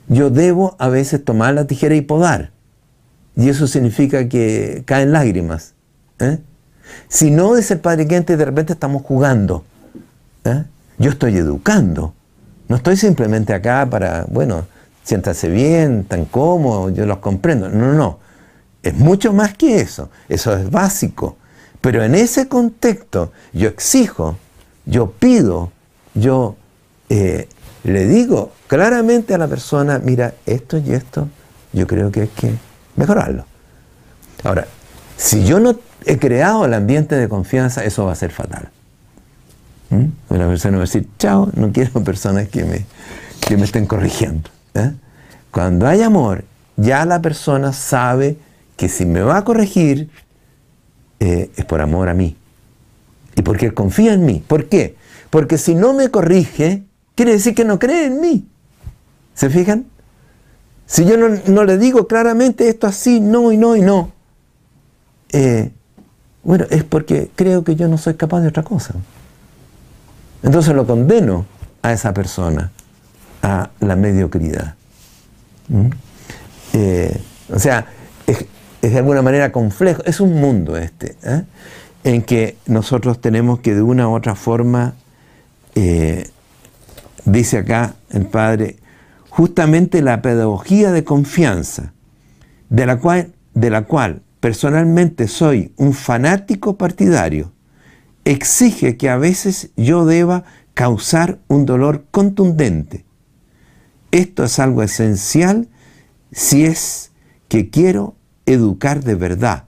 yo 0.09 0.31
debo 0.31 0.77
a 0.79 0.89
veces 0.89 1.25
tomar 1.25 1.55
la 1.55 1.67
tijera 1.67 1.95
y 1.95 2.01
podar. 2.01 2.51
Y 3.37 3.49
eso 3.49 3.67
significa 3.67 4.29
que 4.29 4.83
caen 4.85 5.13
lágrimas. 5.13 5.75
¿eh? 6.19 6.39
Si 7.09 7.31
no, 7.31 7.55
dice 7.55 7.75
el 7.75 7.81
Padre 7.81 8.09
Quente, 8.09 8.37
de 8.37 8.45
repente 8.45 8.73
estamos 8.73 9.03
jugando. 9.03 9.65
¿eh? 10.45 10.65
Yo 10.99 11.11
estoy 11.11 11.37
educando. 11.37 12.15
No 12.69 12.77
estoy 12.77 12.97
simplemente 12.97 13.55
acá 13.55 13.89
para, 13.89 14.25
bueno, 14.29 14.67
siéntase 15.05 15.49
bien, 15.49 16.05
tan 16.05 16.25
cómodo, 16.25 16.91
yo 16.91 17.07
los 17.07 17.19
comprendo. 17.19 17.69
No, 17.69 17.87
no, 17.87 17.95
no. 17.95 18.19
Es 18.83 18.95
mucho 18.95 19.33
más 19.33 19.55
que 19.55 19.81
eso. 19.81 20.11
Eso 20.29 20.57
es 20.57 20.71
básico. 20.71 21.37
Pero 21.81 22.03
en 22.03 22.15
ese 22.15 22.49
contexto 22.49 23.33
yo 23.53 23.69
exijo, 23.69 24.37
yo 24.85 25.13
pido, 25.13 25.71
yo 26.15 26.57
eh, 27.09 27.49
le 27.85 28.07
digo 28.07 28.53
claramente 28.67 29.35
a 29.35 29.39
la 29.39 29.49
persona, 29.49 29.99
mira, 29.99 30.35
esto 30.47 30.79
y 30.79 30.93
esto, 30.93 31.29
yo 31.73 31.87
creo 31.87 32.11
que 32.11 32.23
hay 32.23 32.29
que 32.29 32.53
mejorarlo. 32.97 33.45
Ahora, 34.45 34.67
si 35.17 35.45
yo 35.45 35.61
no 35.61 35.79
he 36.05 36.19
creado 36.19 36.65
el 36.65 36.75
ambiente 36.75 37.17
de 37.17 37.29
confianza, 37.29 37.85
eso 37.85 38.07
va 38.07 38.13
a 38.13 38.17
ser 38.17 38.31
fatal. 38.31 38.69
¿Mm? 39.91 40.07
Una 40.29 40.49
persona 40.49 40.77
va 40.77 40.83
a 40.83 40.87
decir, 40.87 41.09
chao, 41.19 41.51
no 41.55 41.73
quiero 41.73 41.93
personas 42.05 42.49
que 42.49 42.65
me, 42.65 42.87
que 43.41 43.57
me 43.57 43.65
estén 43.65 43.87
corrigiendo. 43.87 44.51
¿eh? 44.75 44.93
Cuando 45.51 45.87
hay 45.87 46.03
amor, 46.03 46.45
ya 46.77 47.05
la 47.05 47.21
persona 47.21 47.73
sabe 47.73 48.39
que 48.77 48.89
si 48.89 49.07
me 49.07 49.23
va 49.23 49.39
a 49.39 49.45
corregir, 49.45 50.11
eh, 51.21 51.51
es 51.57 51.65
por 51.65 51.81
amor 51.81 52.09
a 52.09 52.15
mí. 52.15 52.37
Y 53.35 53.43
porque 53.43 53.73
confía 53.73 54.13
en 54.15 54.25
mí. 54.25 54.43
¿Por 54.47 54.67
qué? 54.67 54.97
Porque 55.31 55.59
si 55.59 55.75
no 55.75 55.93
me 55.95 56.11
corrige, 56.11 56.85
quiere 57.19 57.33
decir 57.33 57.53
que 57.53 57.65
no 57.65 57.81
cree 57.81 58.07
en 58.07 58.21
mí. 58.21 58.47
¿Se 59.35 59.51
fijan? 59.51 59.87
Si 60.87 61.05
yo 61.05 61.17
no, 61.17 61.65
le 61.65 61.77
digo 61.77 62.07
claramente 62.07 62.69
esto 62.69 62.87
así, 62.87 63.19
no 63.19 63.51
y 63.51 63.57
no 63.57 63.75
y 63.75 63.81
no, 63.81 64.13
eh, 65.33 65.73
bueno, 66.45 66.65
es 66.71 66.85
porque 66.85 67.29
creo 67.35 67.65
que 67.65 67.75
yo 67.75 67.89
no 67.89 67.99
soy 67.99 68.15
capaz 68.15 68.41
de 68.43 68.49
otra 68.49 68.63
cosa. 68.63 68.95
Entonces 70.45 70.73
lo 70.77 70.87
condeno 70.87 71.45
a 71.83 71.93
esa 71.93 72.15
persona 72.15 72.71
a 73.43 73.71
la 73.81 73.97
mediocridad. 73.97 74.77
¿Mm? 75.67 75.89
Eh, 76.75 77.21
o 77.53 77.59
sea, 77.59 77.87
es, 78.29 78.47
de 78.81 78.97
alguna 78.97 79.23
manera 79.23 79.51
complejo, 79.51 80.05
es 80.05 80.21
un 80.21 80.41
mundo 80.41 80.77
este, 80.77 81.17
¿eh? 81.25 81.43
en 82.05 82.23
que 82.23 82.57
nosotros 82.67 83.21
tenemos 83.21 83.59
que 83.59 83.75
de 83.75 83.83
una 83.83 84.09
u 84.09 84.15
otra 84.15 84.37
forma, 84.37 84.95
dice 87.29 87.59
acá 87.59 87.95
el 88.11 88.27
Padre, 88.27 88.77
justamente 89.29 90.03
la 90.03 90.23
pedagogía 90.23 90.91
de 90.93 91.05
confianza, 91.05 91.93
de 92.69 92.87
la 92.87 93.83
cual, 93.85 94.23
personalmente 94.41 95.29
soy 95.29 95.73
un 95.77 95.93
fanático 95.93 96.77
partidario, 96.77 97.53
exige 98.25 98.97
que 98.97 99.09
a 99.09 99.17
veces 99.17 99.71
yo 99.77 100.05
deba 100.05 100.45
causar 100.75 101.39
un 101.49 101.67
dolor 101.67 102.05
contundente. 102.11 103.05
Esto 104.11 104.45
es 104.45 104.59
algo 104.59 104.83
esencial 104.83 105.69
si 106.31 106.65
es 106.65 107.11
que 107.49 107.71
quiero 107.71 108.17
educar 108.47 109.03
de 109.03 109.15
verdad. 109.15 109.65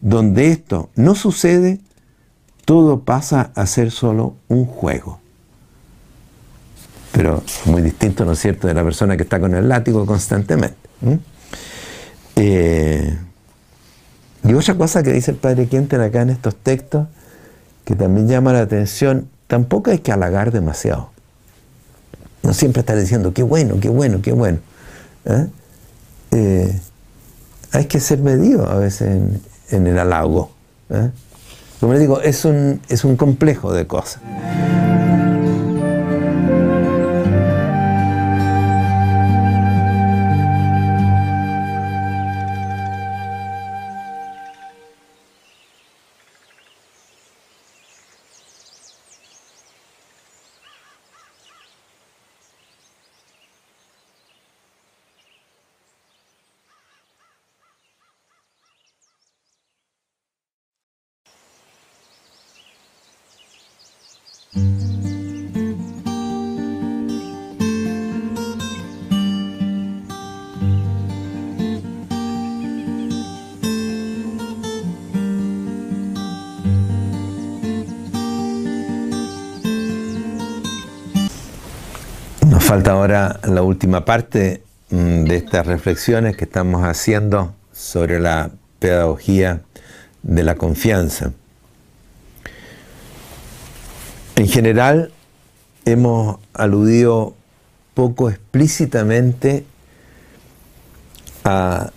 Donde 0.00 0.48
esto 0.48 0.90
no 0.96 1.14
sucede, 1.14 1.80
todo 2.64 3.04
pasa 3.04 3.52
a 3.54 3.66
ser 3.66 3.90
solo 3.90 4.36
un 4.48 4.64
juego. 4.66 5.21
Pero 7.12 7.42
muy 7.66 7.82
distinto, 7.82 8.24
¿no 8.24 8.32
es 8.32 8.38
cierto?, 8.38 8.66
de 8.66 8.74
la 8.74 8.82
persona 8.82 9.16
que 9.16 9.22
está 9.22 9.38
con 9.38 9.54
el 9.54 9.68
látigo 9.68 10.06
constantemente. 10.06 10.76
Eh, 12.36 13.18
y 14.44 14.54
otra 14.54 14.74
cosa 14.74 15.02
que 15.02 15.12
dice 15.12 15.30
el 15.30 15.36
Padre 15.36 15.66
Quinten 15.66 16.00
acá 16.00 16.22
en 16.22 16.30
estos 16.30 16.56
textos, 16.56 17.06
que 17.84 17.94
también 17.94 18.28
llama 18.28 18.52
la 18.52 18.60
atención, 18.60 19.28
tampoco 19.46 19.90
hay 19.90 19.98
que 19.98 20.10
halagar 20.10 20.52
demasiado. 20.52 21.10
No 22.42 22.54
siempre 22.54 22.80
está 22.80 22.96
diciendo, 22.96 23.32
qué 23.32 23.42
bueno, 23.42 23.78
qué 23.80 23.88
bueno, 23.88 24.20
qué 24.22 24.32
bueno. 24.32 24.58
¿eh? 25.26 25.46
Eh, 26.32 26.80
hay 27.72 27.84
que 27.84 28.00
ser 28.00 28.18
medido 28.18 28.68
a 28.68 28.76
veces 28.76 29.20
en, 29.70 29.86
el 29.86 29.98
halago. 29.98 30.50
Como 31.80 31.92
les 31.92 32.00
digo, 32.00 32.20
es 32.20 32.44
un, 32.44 32.80
es 32.88 33.04
un 33.04 33.16
complejo 33.16 33.72
de 33.72 33.86
cosas. 33.86 34.20
Última 83.82 84.04
parte 84.04 84.62
mm, 84.90 85.24
de 85.24 85.34
estas 85.34 85.66
reflexiones 85.66 86.36
que 86.36 86.44
estamos 86.44 86.84
haciendo 86.84 87.52
sobre 87.72 88.20
la 88.20 88.52
pedagogía 88.78 89.62
de 90.22 90.44
la 90.44 90.54
confianza. 90.54 91.32
En 94.36 94.46
general, 94.46 95.10
hemos 95.84 96.38
aludido 96.54 97.34
poco 97.94 98.30
explícitamente 98.30 99.64
a 101.42 101.90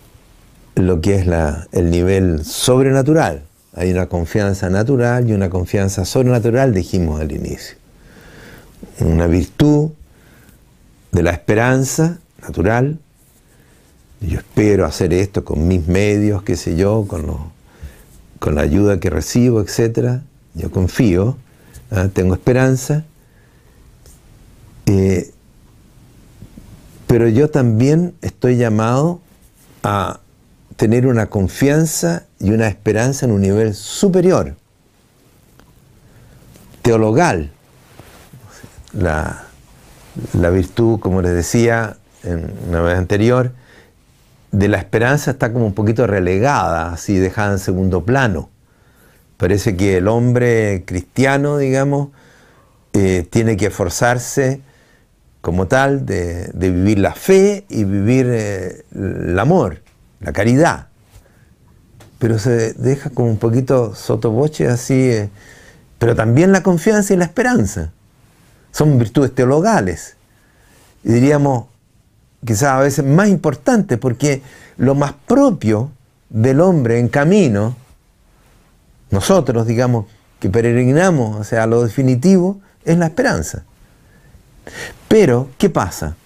lo 0.74 1.00
que 1.00 1.14
es 1.14 1.28
el 1.70 1.90
nivel 1.92 2.44
sobrenatural. 2.44 3.44
Hay 3.76 3.92
una 3.92 4.06
confianza 4.06 4.70
natural 4.70 5.30
y 5.30 5.34
una 5.34 5.50
confianza 5.50 6.04
sobrenatural, 6.04 6.74
dijimos 6.74 7.20
al 7.20 7.30
inicio. 7.30 7.76
Una 8.98 9.28
virtud 9.28 9.90
de 11.12 11.22
la 11.22 11.30
esperanza 11.30 12.18
natural. 12.42 12.98
Yo 14.20 14.38
espero 14.38 14.86
hacer 14.86 15.12
esto 15.12 15.44
con 15.44 15.68
mis 15.68 15.86
medios, 15.86 16.42
qué 16.42 16.56
sé 16.56 16.76
yo, 16.76 17.06
con, 17.08 18.54
la 18.54 18.60
ayuda 18.60 19.00
que 19.00 19.10
recibo, 19.10 19.60
etc. 19.60 20.20
Yo 20.54 20.70
confío, 20.70 21.36
¿ah? 21.90 22.08
tengo 22.12 22.34
esperanza. 22.34 23.04
Eh, 24.86 25.32
pero 27.06 27.28
yo 27.28 27.50
también 27.50 28.14
estoy 28.22 28.56
llamado 28.56 29.20
a 29.82 30.20
tener 30.76 31.06
una 31.06 31.26
confianza 31.26 32.24
y 32.38 32.50
una 32.50 32.68
esperanza 32.68 33.26
en 33.26 33.32
un 33.32 33.40
nivel 33.40 33.74
superior, 33.74 34.56
teologal. 36.82 37.50
La, 38.92 39.45
la 40.38 40.50
virtud, 40.50 40.98
como 40.98 41.22
les 41.22 41.34
decía 41.34 41.96
en 42.22 42.52
una 42.68 42.80
vez 42.80 42.98
anterior, 42.98 43.52
de 44.52 44.68
la 44.68 44.78
esperanza 44.78 45.32
está 45.32 45.52
como 45.52 45.66
un 45.66 45.74
poquito 45.74 46.06
relegada, 46.06 46.92
así 46.92 47.18
dejada 47.18 47.52
en 47.52 47.58
segundo 47.58 48.04
plano. 48.04 48.48
Parece 49.36 49.76
que 49.76 49.98
el 49.98 50.08
hombre 50.08 50.84
cristiano, 50.86 51.58
digamos, 51.58 52.08
eh, 52.94 53.26
tiene 53.28 53.56
que 53.56 53.66
esforzarse 53.66 54.60
como 55.42 55.66
tal 55.66 56.06
de, 56.06 56.50
vivir 56.54 56.98
la 56.98 57.12
fe 57.12 57.66
y 57.68 57.84
vivir 57.84 58.26
eh, 58.30 58.84
el 58.94 59.38
amor, 59.38 59.82
la 60.20 60.32
caridad. 60.32 60.88
Pero 62.18 62.38
se 62.38 62.72
deja 62.72 63.10
como 63.10 63.28
un 63.28 63.36
poquito 63.36 63.94
sotoboche 63.94 64.68
así, 64.68 64.94
eh, 64.94 65.28
pero 65.98 66.14
también 66.14 66.50
la 66.50 66.62
confianza 66.62 67.12
y 67.12 67.18
la 67.18 67.26
esperanza 67.26 67.92
son 68.76 68.98
virtudes 68.98 69.34
teologales. 69.34 70.16
Y 71.02 71.10
diríamos, 71.12 71.64
quizás 72.44 72.64
a 72.64 72.80
veces 72.80 73.06
más 73.06 73.28
importantes, 73.28 73.96
porque 73.96 74.42
lo 74.76 74.94
más 74.94 75.14
propio 75.26 75.92
del 76.28 76.60
hombre 76.60 76.98
en 76.98 77.08
camino, 77.08 77.74
nosotros, 79.10 79.66
digamos, 79.66 80.04
que 80.40 80.50
peregrinamos, 80.50 81.40
o 81.40 81.44
sea, 81.44 81.66
lo 81.66 81.84
definitivo, 81.84 82.60
es 82.84 82.98
la 82.98 83.06
esperanza. 83.06 83.64
Pero, 85.08 85.48
¿qué 85.56 85.70
pasa? 85.70 86.16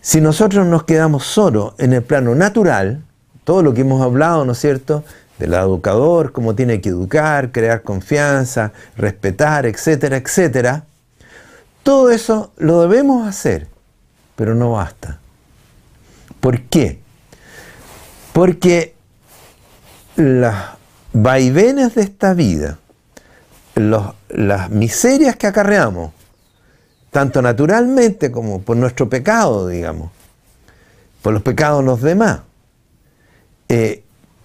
Si 0.00 0.20
nosotros 0.20 0.66
nos 0.66 0.82
quedamos 0.82 1.22
solo 1.22 1.76
en 1.78 1.92
el 1.92 2.02
plano 2.02 2.34
natural, 2.34 3.04
todo 3.44 3.62
lo 3.62 3.74
que 3.74 3.82
hemos 3.82 4.02
hablado, 4.02 4.44
¿no 4.44 4.52
es 4.52 4.58
cierto?, 4.58 5.04
del 5.38 5.54
educador, 5.54 6.32
cómo 6.32 6.56
tiene 6.56 6.80
que 6.80 6.88
educar, 6.88 7.52
crear 7.52 7.82
confianza, 7.82 8.72
respetar, 8.96 9.66
etcétera, 9.66 10.16
etcétera. 10.16 10.87
Todo 11.88 12.10
eso 12.10 12.52
lo 12.58 12.82
debemos 12.82 13.26
hacer, 13.26 13.66
pero 14.36 14.54
no 14.54 14.72
basta. 14.72 15.20
¿Por 16.38 16.60
qué? 16.64 17.00
Porque 18.34 18.94
las 20.14 20.72
vaivenes 21.14 21.94
de 21.94 22.02
esta 22.02 22.34
vida, 22.34 22.78
las 23.74 24.68
miserias 24.68 25.36
que 25.36 25.46
acarreamos, 25.46 26.12
tanto 27.10 27.40
naturalmente 27.40 28.30
como 28.30 28.60
por 28.60 28.76
nuestro 28.76 29.08
pecado, 29.08 29.66
digamos, 29.66 30.10
por 31.22 31.32
los 31.32 31.40
pecados 31.40 31.80
de 31.80 31.86
los 31.86 32.02
demás, 32.02 32.40
eh, 33.70 34.02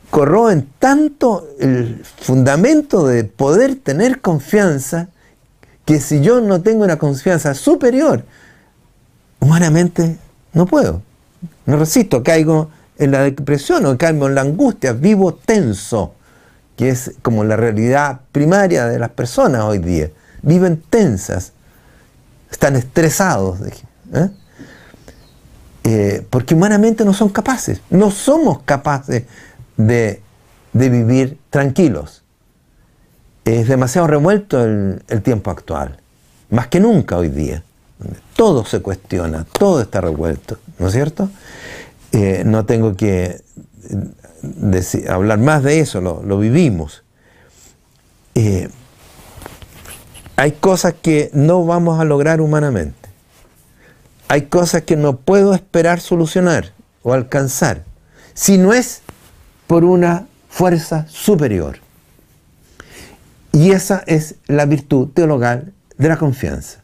corroen 0.10 0.70
tanto 0.80 1.50
el 1.60 2.06
fundamento 2.06 3.06
de 3.06 3.26
poder 3.26 3.76
tener 3.76 4.22
confianza 4.22 5.10
que 5.86 6.00
si 6.00 6.22
yo 6.22 6.42
no 6.42 6.62
tengo 6.62 6.84
una 6.84 6.98
confianza 6.98 7.54
superior, 7.54 8.24
humanamente 9.40 10.18
no 10.54 10.66
puedo. 10.66 11.02
No 11.66 11.78
resisto, 11.78 12.24
caigo 12.24 12.70
en 12.98 13.12
la 13.12 13.22
depresión 13.24 13.86
o 13.86 13.98
caigo 13.98 14.28
en 14.28 14.36
la 14.36 14.42
angustia, 14.42 14.94
vivo 14.94 15.34
tenso, 15.34 16.14
que 16.78 16.90
es 16.90 17.14
como 17.22 17.44
la 17.44 17.56
realidad 17.56 18.22
primaria 18.32 18.88
de 18.88 19.00
las 19.00 19.10
personas 19.10 19.64
hoy 19.64 19.80
día. 19.80 20.10
Viven 20.42 20.82
tensas, 20.90 21.54
están 22.52 22.76
estresados, 22.76 23.60
¿eh? 24.14 24.30
Eh, 25.86 26.26
porque 26.30 26.56
humanamente 26.56 27.04
no 27.04 27.14
son 27.14 27.28
capaces, 27.28 27.82
no 27.90 28.10
somos 28.10 28.62
capaces 28.64 29.24
de, 29.76 30.22
vivir 30.72 31.38
tranquilos. 31.50 32.23
Es 33.46 33.68
demasiado 33.68 34.08
revuelto 34.08 34.64
el, 34.64 35.22
tiempo 35.22 35.52
actual, 35.52 35.98
más 36.50 36.68
que 36.68 36.80
nunca 36.80 37.18
hoy 37.18 37.28
día. 37.28 37.64
Todo 38.36 38.66
se 38.66 38.82
cuestiona, 38.82 39.46
todo 39.46 39.82
está 39.82 40.02
revuelto, 40.02 40.58
¿no 40.80 40.88
es 40.88 40.94
cierto? 40.94 41.30
Eh, 42.14 42.44
no 42.46 42.66
tengo 42.66 42.96
que 42.96 43.42
eh, 43.90 45.06
hablar 45.10 45.40
más 45.40 45.62
de 45.64 45.80
eso, 45.80 46.00
lo, 46.00 46.38
vivimos. 46.38 47.04
Eh, 48.36 48.70
hay 50.38 50.54
cosas 50.54 50.96
que 51.02 51.30
no 51.34 51.66
vamos 51.66 52.00
a 52.00 52.06
lograr 52.06 52.40
humanamente. 52.40 53.10
Hay 54.30 54.44
cosas 54.44 54.84
que 54.84 54.96
no 54.96 55.18
puedo 55.18 55.54
esperar 55.54 56.00
solucionar 56.00 56.72
o 57.04 57.14
alcanzar. 57.14 57.84
Si 58.34 58.58
no 58.58 58.74
es 58.74 59.02
por 59.68 59.84
una 59.84 60.28
fuerza 60.50 61.06
superior. 61.10 61.80
Y 63.54 63.72
esa 63.72 64.04
es 64.08 64.36
la 64.48 64.66
virtud 64.66 65.10
teologal 65.14 65.74
de 65.98 66.10
la 66.10 66.18
confianza, 66.18 66.82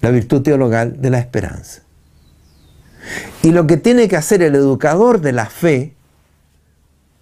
la 0.00 0.10
virtud 0.10 0.40
teologal 0.40 1.00
de 1.00 1.10
la 1.10 1.18
esperanza. 1.18 1.82
Y 3.42 3.50
lo 3.52 3.66
que 3.66 3.76
tiene 3.76 4.08
que 4.08 4.16
hacer 4.16 4.42
el 4.42 4.54
educador 4.54 5.20
de 5.20 5.32
la 5.32 5.46
fe, 5.46 5.94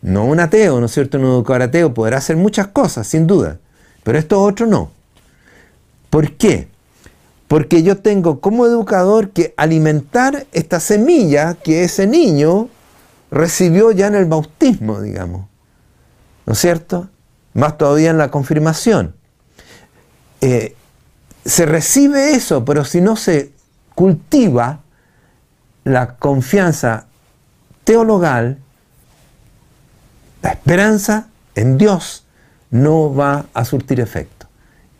no 0.00 0.24
un 0.26 0.38
ateo, 0.38 0.78
¿no 0.78 0.86
es 0.86 0.92
cierto? 0.92 1.18
Un 1.18 1.24
educador 1.24 1.62
ateo 1.62 1.92
podrá 1.92 2.18
hacer 2.18 2.36
muchas 2.36 2.68
cosas, 2.68 3.08
sin 3.08 3.26
duda, 3.26 3.58
pero 4.04 4.16
esto 4.16 4.40
otro 4.40 4.66
no. 4.66 4.92
¿Por 6.08 6.36
qué? 6.36 6.68
Porque 7.48 7.82
yo 7.82 7.98
tengo 7.98 8.40
como 8.40 8.64
educador 8.64 9.30
que 9.30 9.54
alimentar 9.56 10.46
esta 10.52 10.78
semilla 10.78 11.54
que 11.54 11.82
ese 11.82 12.06
niño 12.06 12.68
recibió 13.32 13.90
ya 13.90 14.06
en 14.06 14.14
el 14.14 14.26
bautismo, 14.26 15.00
digamos. 15.00 15.46
¿No 16.46 16.52
es 16.52 16.58
cierto? 16.60 17.10
Más 17.54 17.78
todavía 17.78 18.10
en 18.10 18.18
la 18.18 18.30
confirmación. 18.30 19.14
Eh, 20.40 20.76
se 21.44 21.66
recibe 21.66 22.32
eso, 22.32 22.64
pero 22.64 22.84
si 22.84 23.00
no 23.00 23.16
se 23.16 23.52
cultiva 23.94 24.80
la 25.84 26.16
confianza 26.16 27.06
teologal, 27.84 28.58
la 30.42 30.50
esperanza 30.50 31.28
en 31.54 31.78
Dios 31.78 32.24
no 32.70 33.14
va 33.14 33.46
a 33.52 33.64
surtir 33.64 34.00
efecto. 34.00 34.46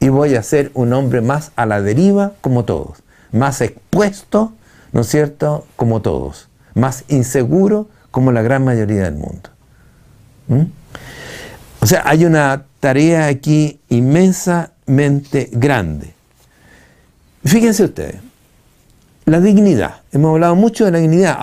Y 0.00 0.08
voy 0.08 0.34
a 0.34 0.42
ser 0.42 0.70
un 0.74 0.92
hombre 0.92 1.20
más 1.20 1.52
a 1.56 1.66
la 1.66 1.82
deriva 1.82 2.32
como 2.40 2.64
todos, 2.64 3.02
más 3.32 3.60
expuesto, 3.60 4.52
¿no 4.92 5.02
es 5.02 5.08
cierto?, 5.08 5.66
como 5.76 6.00
todos, 6.00 6.48
más 6.74 7.04
inseguro 7.08 7.88
como 8.10 8.32
la 8.32 8.42
gran 8.42 8.64
mayoría 8.64 9.04
del 9.04 9.14
mundo. 9.14 9.50
¿Mm? 10.48 10.62
O 11.80 11.86
sea, 11.86 12.02
hay 12.04 12.24
una 12.24 12.66
tarea 12.80 13.26
aquí 13.26 13.80
inmensamente 13.88 15.48
grande. 15.52 16.14
Fíjense 17.44 17.84
ustedes, 17.84 18.16
la 19.24 19.40
dignidad, 19.40 20.02
hemos 20.12 20.32
hablado 20.32 20.54
mucho 20.56 20.84
de 20.84 20.90
la 20.90 20.98
dignidad, 20.98 21.38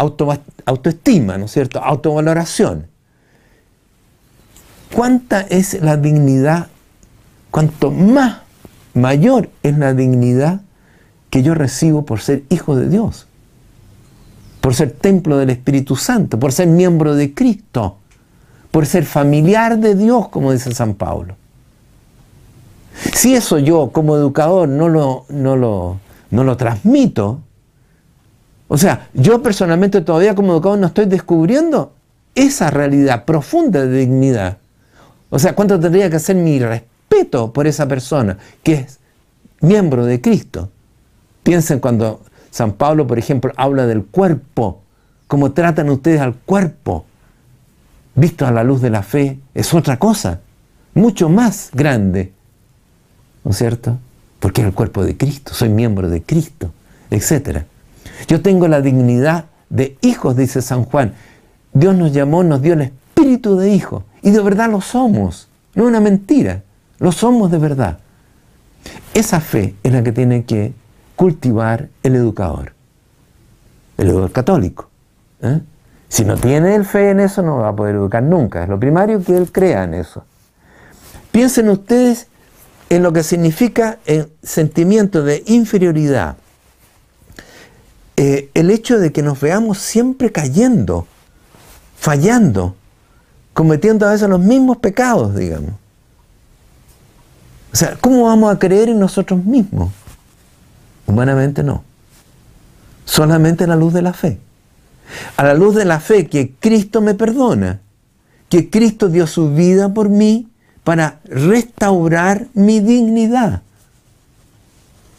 autoestima, 0.66 1.38
¿no 1.38 1.46
es 1.46 1.52
cierto? 1.52 1.84
Autovaloración. 1.84 2.88
¿Cuánta 4.94 5.42
es 5.42 5.82
la 5.82 5.98
dignidad? 5.98 6.68
Cuanto 7.50 7.92
más 7.92 8.42
mayor 8.94 9.50
es 9.64 9.78
la 9.78 9.94
dignidad 9.94 10.62
que 11.30 11.42
yo 11.42 11.56
recibo 11.56 12.06
por 12.06 12.22
ser 12.22 12.44
hijo 12.50 12.76
de 12.76 12.90
Dios 12.90 13.28
por 14.68 14.76
ser 14.76 14.92
templo 14.92 15.38
del 15.38 15.50
Espíritu 15.50 15.96
Santo, 15.96 16.38
por 16.38 16.52
ser 16.52 16.68
miembro 16.68 17.16
de 17.16 17.34
Cristo, 17.34 18.00
por 18.72 18.86
ser 18.86 19.06
familiar 19.06 19.78
de 19.78 19.96
Dios, 19.96 20.30
como 20.30 20.52
dice 20.52 20.74
San 20.74 20.94
Pablo. 20.94 21.36
Si 23.14 23.36
eso 23.36 23.60
yo 23.60 23.92
como 23.92 24.16
educador 24.16 24.68
no 24.68 24.90
lo, 24.90 25.26
no 25.30 25.56
lo, 25.56 26.00
no 26.32 26.44
lo 26.44 26.58
transmito, 26.58 27.42
o 28.68 28.78
sea, 28.78 29.08
yo 29.14 29.42
personalmente 29.42 30.02
todavía 30.02 30.36
como 30.36 30.54
educador 30.54 30.80
no 30.80 30.88
estoy 30.88 31.06
descubriendo 31.06 31.94
esa 32.36 32.70
realidad 32.70 33.26
profunda 33.26 33.86
de 33.86 34.00
dignidad. 34.00 34.58
O 35.30 35.40
sea, 35.40 35.56
¿cuánto 35.56 35.80
tendría 35.80 36.10
que 36.10 36.20
ser 36.20 36.36
mi 36.36 36.60
respeto 36.60 37.52
por 37.52 37.68
esa 37.68 37.88
persona 37.88 38.38
que 38.64 38.74
es 38.74 39.00
miembro 39.62 40.06
de 40.06 40.22
Cristo? 40.22 40.70
Piensen 41.44 41.80
cuando 41.80 42.22
San 42.52 42.74
Pablo, 42.74 43.08
por 43.08 43.20
ejemplo, 43.20 43.52
habla 43.56 43.88
del 43.88 44.06
cuerpo, 44.06 44.82
cómo 45.28 45.52
tratan 45.54 45.90
ustedes 45.90 46.22
al 46.22 46.36
cuerpo. 46.36 47.06
Visto 48.18 48.48
a 48.48 48.52
la 48.52 48.64
luz 48.64 48.82
de 48.82 48.90
la 48.90 49.04
fe, 49.04 49.38
es 49.54 49.76
otra 49.76 50.00
cosa, 50.00 50.40
mucho 50.96 51.30
más 51.30 51.70
grande, 51.72 52.34
¿no 53.44 53.52
es 53.52 53.58
cierto? 53.58 54.00
Porque 54.40 54.62
es 54.62 54.68
el 54.68 54.74
cuerpo 54.74 55.06
de 55.06 55.16
Cristo, 55.16 55.54
soy 55.54 55.70
miembro 55.70 56.10
de 56.10 56.24
Cristo, 56.24 56.72
etc. 57.12 57.60
Yo 58.28 58.42
tengo 58.42 58.68
la 58.68 58.82
dignidad 58.82 59.46
de 59.70 60.00
hijos, 60.02 60.36
dice 60.36 60.64
San 60.64 60.84
Juan. 60.84 61.14
Dios 61.74 61.96
nos 61.96 62.12
llamó, 62.12 62.44
nos 62.44 62.60
dio 62.60 62.74
el 62.74 62.82
espíritu 62.82 63.56
de 63.56 63.72
hijo, 63.72 64.04
y 64.24 64.32
de 64.32 64.42
verdad 64.42 64.72
lo 64.72 64.82
somos, 64.82 65.48
no 65.76 65.84
es 65.84 65.90
una 65.90 66.00
mentira, 66.00 66.64
lo 66.98 67.12
somos 67.12 67.52
de 67.52 67.60
verdad. 67.60 68.00
Esa 69.14 69.40
fe 69.42 69.76
es 69.84 69.94
la 69.94 70.02
que 70.02 70.12
tiene 70.12 70.44
que 70.44 70.74
cultivar 71.16 71.90
el 72.02 72.16
educador, 72.16 72.74
el 74.00 74.08
educador 74.08 74.32
católico. 74.32 74.90
¿eh? 75.44 75.62
Si 76.10 76.24
no 76.24 76.38
tiene 76.38 76.76
el 76.76 76.86
fe 76.86 77.10
en 77.10 77.20
eso, 77.20 77.42
no 77.42 77.58
va 77.58 77.70
a 77.70 77.76
poder 77.76 77.96
educar 77.96 78.24
nunca. 78.24 78.64
Es 78.64 78.70
lo 78.70 78.80
primario 78.80 79.24
que 79.24 79.36
él 79.36 79.52
crea 79.52 79.84
en 79.84 79.94
eso. 79.94 80.24
Piensen 81.32 81.70
ustedes 81.70 82.28
en 82.90 83.04
lo 83.04 83.12
que 83.12 83.24
significa 83.24 84.00
el 84.06 84.32
sentimiento 84.42 85.24
de 85.24 85.44
inferioridad. 85.46 86.38
Eh, 88.16 88.50
el 88.54 88.72
hecho 88.72 88.98
de 89.00 89.12
que 89.12 89.22
nos 89.22 89.40
veamos 89.40 89.78
siempre 89.78 90.32
cayendo, 90.32 91.06
fallando, 91.98 92.76
cometiendo 93.54 94.08
a 94.08 94.12
veces 94.12 94.30
los 94.30 94.40
mismos 94.40 94.78
pecados, 94.78 95.36
digamos. 95.36 95.72
O 97.74 97.76
sea, 97.76 97.98
¿cómo 98.00 98.24
vamos 98.24 98.52
a 98.52 98.58
creer 98.58 98.90
en 98.90 99.00
nosotros 99.00 99.44
mismos? 99.44 99.92
Humanamente 101.06 101.62
no. 101.62 101.84
Solamente 103.06 103.66
a 103.66 103.68
la 103.68 103.76
luz 103.76 103.94
de 103.94 104.02
la 104.02 104.14
fe. 104.14 104.40
A 105.36 105.44
la 105.44 105.54
luz 105.54 105.76
de 105.76 105.86
la 105.86 106.00
fe 106.00 106.28
que 106.28 106.54
Cristo 106.60 107.02
me 107.02 107.14
perdona, 107.14 107.80
que 108.50 108.70
Cristo 108.70 109.10
dio 109.10 109.28
su 109.28 109.54
vida 109.54 109.94
por 109.94 110.10
mí 110.10 110.50
para 110.84 111.20
restaurar 111.26 112.48
mi 112.54 112.80
dignidad, 112.80 113.62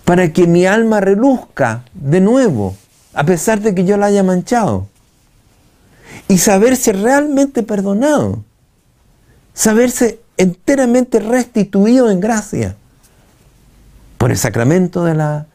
para 0.05 0.33
que 0.33 0.47
mi 0.47 0.67
alma 0.67 1.01
reluzca 1.01 1.85
de 1.95 2.21
nuevo, 2.21 2.77
a 3.15 3.25
pesar 3.25 3.61
de 3.61 3.75
que 3.75 3.85
yo 3.85 3.97
la 3.97 4.07
haya 4.07 4.23
manchado, 4.23 4.87
y 6.29 6.39
saberse 6.39 6.93
realmente 6.93 7.63
perdonado, 7.63 8.45
saberse 9.55 10.21
enteramente 10.37 11.19
restituido 11.21 12.11
en 12.11 12.21
gracia 12.21 12.77
por 14.17 14.31
el 14.31 14.39
sacramento 14.39 15.05
de 15.05 15.15
la 15.15 15.47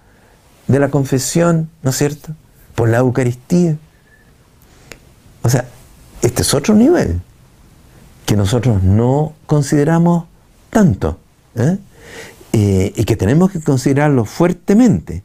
de 0.68 0.80
la 0.80 0.90
confesión, 0.90 1.70
¿no 1.82 1.90
es 1.90 1.98
cierto? 1.98 2.34
Por 2.76 2.90
la 2.90 2.98
Eucaristía. 2.98 3.78
O 5.44 5.50
sea, 5.50 5.66
este 6.22 6.42
es 6.42 6.54
otro 6.54 6.74
nivel 6.74 7.22
que 8.26 8.36
nosotros 8.36 8.82
no 8.82 9.34
consideramos 9.46 10.26
tanto 10.70 11.20
¿eh? 11.56 11.78
Eh, 12.54 12.94
y 12.96 13.04
que 13.04 13.16
tenemos 13.16 13.52
que 13.52 13.60
considerarlo 13.60 14.26
fuertemente. 14.26 15.24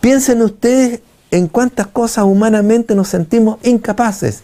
Piensen 0.00 0.42
ustedes 0.42 1.00
en 1.30 1.48
cuántas 1.48 1.88
cosas 1.88 2.24
humanamente 2.24 2.94
nos 2.94 3.08
sentimos 3.08 3.58
incapaces, 3.62 4.42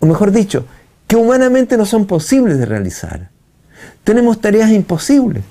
o 0.00 0.06
mejor 0.06 0.32
dicho, 0.32 0.66
que 1.06 1.16
humanamente 1.16 1.76
no 1.76 1.86
son 1.86 2.06
posibles 2.06 2.58
de 2.58 2.66
realizar. 2.66 3.30
Tenemos 4.04 4.40
tareas 4.40 4.70
imposibles. 4.70 5.42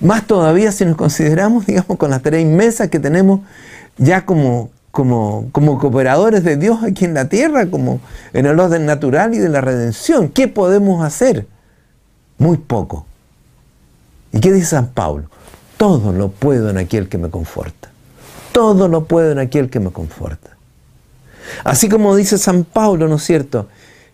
Más 0.00 0.26
todavía 0.26 0.70
si 0.72 0.84
nos 0.84 0.96
consideramos, 0.96 1.66
digamos, 1.66 1.96
con 1.96 2.10
la 2.10 2.20
tarea 2.20 2.40
inmensa 2.40 2.88
que 2.88 3.00
tenemos 3.00 3.40
ya 3.96 4.26
como, 4.26 4.70
como, 4.96 5.50
como 5.52 5.78
cooperadores 5.78 6.42
de 6.42 6.56
Dios 6.56 6.78
aquí 6.82 7.04
en 7.04 7.12
la 7.12 7.28
tierra, 7.28 7.66
como 7.66 8.00
en 8.32 8.46
el 8.46 8.58
orden 8.58 8.86
natural 8.86 9.34
y 9.34 9.38
de 9.38 9.50
la 9.50 9.60
redención. 9.60 10.30
¿Qué 10.30 10.48
podemos 10.48 11.04
hacer? 11.04 11.46
Muy 12.38 12.56
poco. 12.56 13.04
¿Y 14.32 14.40
qué 14.40 14.50
dice 14.50 14.68
San 14.68 14.86
Pablo? 14.86 15.28
Todo 15.76 16.14
lo 16.14 16.30
puedo 16.30 16.70
en 16.70 16.78
aquel 16.78 17.10
que 17.10 17.18
me 17.18 17.28
conforta. 17.28 17.90
Todo 18.52 18.88
lo 18.88 19.04
puedo 19.04 19.32
en 19.32 19.38
aquel 19.38 19.68
que 19.68 19.80
me 19.80 19.90
conforta. 19.90 20.56
Así 21.62 21.90
como 21.90 22.16
dice 22.16 22.38
San 22.38 22.64
Pablo, 22.64 23.06
¿no 23.06 23.16
es 23.16 23.22
cierto? 23.22 23.68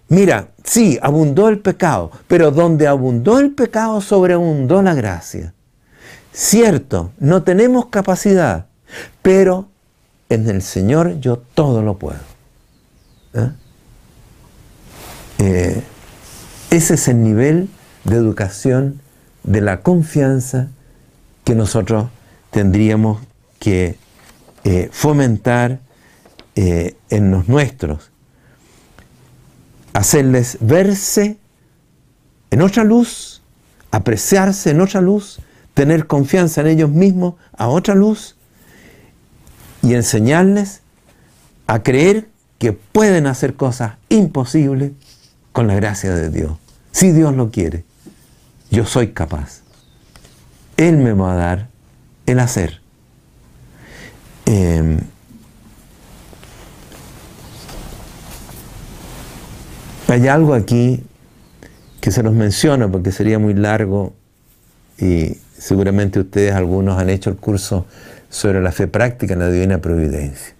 Mira, 0.08 0.49
sí, 0.65 0.99
abundó 1.01 1.49
el 1.49 1.61
pecado, 1.61 2.11
pero 2.26 2.51
donde 2.51 2.89
abundó 2.89 3.39
el 3.39 3.53
pecado 3.53 4.01
sobreabundó 4.01 4.83
la 4.83 4.94
gracia. 4.94 5.55
Cierto, 6.33 7.12
no 7.21 7.44
tenemos 7.44 7.87
capacidad, 7.87 8.67
pero 9.23 9.69
en 10.35 10.49
el 10.49 10.62
Señor 10.62 11.21
yo 11.21 11.39
todo 11.39 11.83
lo 11.83 11.99
puedo. 11.99 12.21
¿Eh? 13.35 13.51
Eh, 15.39 15.83
ese 16.71 16.94
es 16.94 17.08
el 17.08 17.23
nivel 17.23 17.69
de 18.05 18.17
educación 18.17 19.01
de 19.43 19.61
la 19.61 19.81
confianza 19.81 20.69
que 21.44 21.55
nosotros 21.55 22.07
tendríamos 22.51 23.21
que 23.58 23.97
eh, 24.65 24.89
fomentar 24.93 25.81
en 26.55 27.31
los 27.31 27.49
nuestros. 27.49 28.11
Hacerles 29.94 30.58
verse 30.61 31.39
en 32.51 32.61
otra 32.61 32.85
luz, 32.85 33.43
apreciarse 33.90 34.71
en 34.71 34.83
otra 34.83 35.01
luz, 35.01 35.40
tener 35.73 36.07
confianza 36.07 36.61
en 36.61 36.67
ellos 36.67 36.90
mismos 36.90 37.35
a 37.57 37.69
otra 37.69 37.94
luz 37.94 38.37
y 39.83 39.94
enseñarles 39.94 40.81
a 41.67 41.83
creer 41.83 42.29
que 42.58 42.73
pueden 42.73 43.26
hacer 43.26 43.55
cosas 43.55 43.94
imposibles 44.08 44.93
con 45.53 45.67
la 45.67 45.75
gracia 45.75 46.15
de 46.15 46.31
Dios. 46.31 46.53
Si 46.93 47.11
Dios 47.11 47.35
lo 47.35 47.51
quiere, 47.51 47.85
yo 48.71 48.87
soy 48.87 49.08
capaz. 49.08 49.62
Él 50.76 50.97
me 50.99 51.12
va 51.12 51.33
a 51.33 51.37
dar 51.37 51.69
el 52.26 52.39
hacer. 52.39 52.81
Em, 54.47 54.99
hay 60.08 60.29
algo 60.29 60.55
aquí 60.55 61.03
que 62.01 62.11
se 62.11 62.23
los 62.23 62.33
menciona 62.35 62.90
porque 62.90 63.12
sería 63.12 63.39
muy 63.39 63.55
largo 63.55 64.12
y 64.99 65.39
seguramente 65.57 66.21
ustedes 66.21 66.55
algunos 66.55 66.99
han 66.99 67.11
hecho 67.11 67.31
el 67.31 67.37
curso 67.37 67.87
sobre 68.33 68.62
la 68.62 68.73
fe 68.73 68.89
práctica 68.89 69.35
en 69.35 69.40
la 69.40 69.51
divina 69.51 69.79
providencia. 69.79 70.55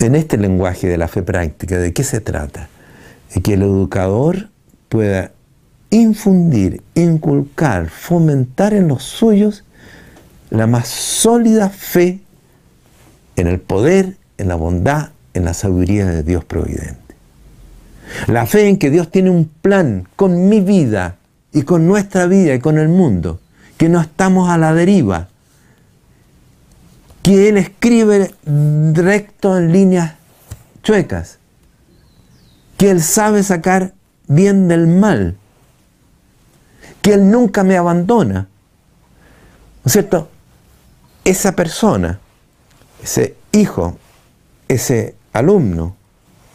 En 0.00 0.14
este 0.14 0.38
lenguaje 0.38 0.88
de 0.88 0.96
la 0.96 1.06
fe 1.06 1.22
práctica, 1.22 1.78
¿de 1.78 1.92
qué 1.92 2.02
se 2.02 2.20
trata? 2.20 2.68
De 3.32 3.42
que 3.42 3.52
el 3.54 3.62
educador 3.62 4.48
pueda 4.88 5.32
infundir, 5.90 6.82
inculcar, 6.94 7.90
fomentar 7.90 8.72
en 8.72 8.88
los 8.88 9.04
suyos 9.04 9.64
la 10.48 10.66
más 10.66 10.88
sólida 10.88 11.68
fe 11.68 12.20
en 13.36 13.46
el 13.46 13.60
poder, 13.60 14.16
en 14.38 14.48
la 14.48 14.54
bondad, 14.54 15.10
en 15.34 15.44
la 15.44 15.52
sabiduría 15.52 16.06
de 16.06 16.22
Dios 16.22 16.42
providente. 16.44 16.96
La 18.28 18.46
fe 18.46 18.68
en 18.68 18.78
que 18.78 18.90
Dios 18.90 19.10
tiene 19.10 19.28
un 19.28 19.44
plan 19.44 20.08
con 20.16 20.48
mi 20.48 20.60
vida 20.60 21.16
y 21.52 21.62
con 21.62 21.86
nuestra 21.86 22.26
vida 22.26 22.54
y 22.54 22.60
con 22.60 22.78
el 22.78 22.88
mundo, 22.88 23.40
que 23.76 23.90
no 23.90 24.00
estamos 24.00 24.48
a 24.48 24.56
la 24.56 24.72
deriva, 24.72 25.28
Él 27.24 27.56
escribe 27.56 28.34
recto 28.44 29.56
en 29.56 29.72
líneas 29.72 30.14
chuecas, 30.82 31.38
que 32.76 32.90
Él 32.90 33.02
sabe 33.02 33.42
sacar 33.42 33.94
bien 34.26 34.68
del 34.68 34.86
mal, 34.86 35.36
que 37.00 37.14
Él 37.14 37.30
nunca 37.30 37.62
me 37.62 37.76
abandona. 37.76 38.48
¿No 39.84 39.86
es 39.86 39.92
cierto? 39.92 40.28
Esa 41.24 41.54
persona, 41.54 42.18
ese 43.02 43.36
hijo, 43.52 43.98
ese 44.68 45.14
alumno, 45.32 45.96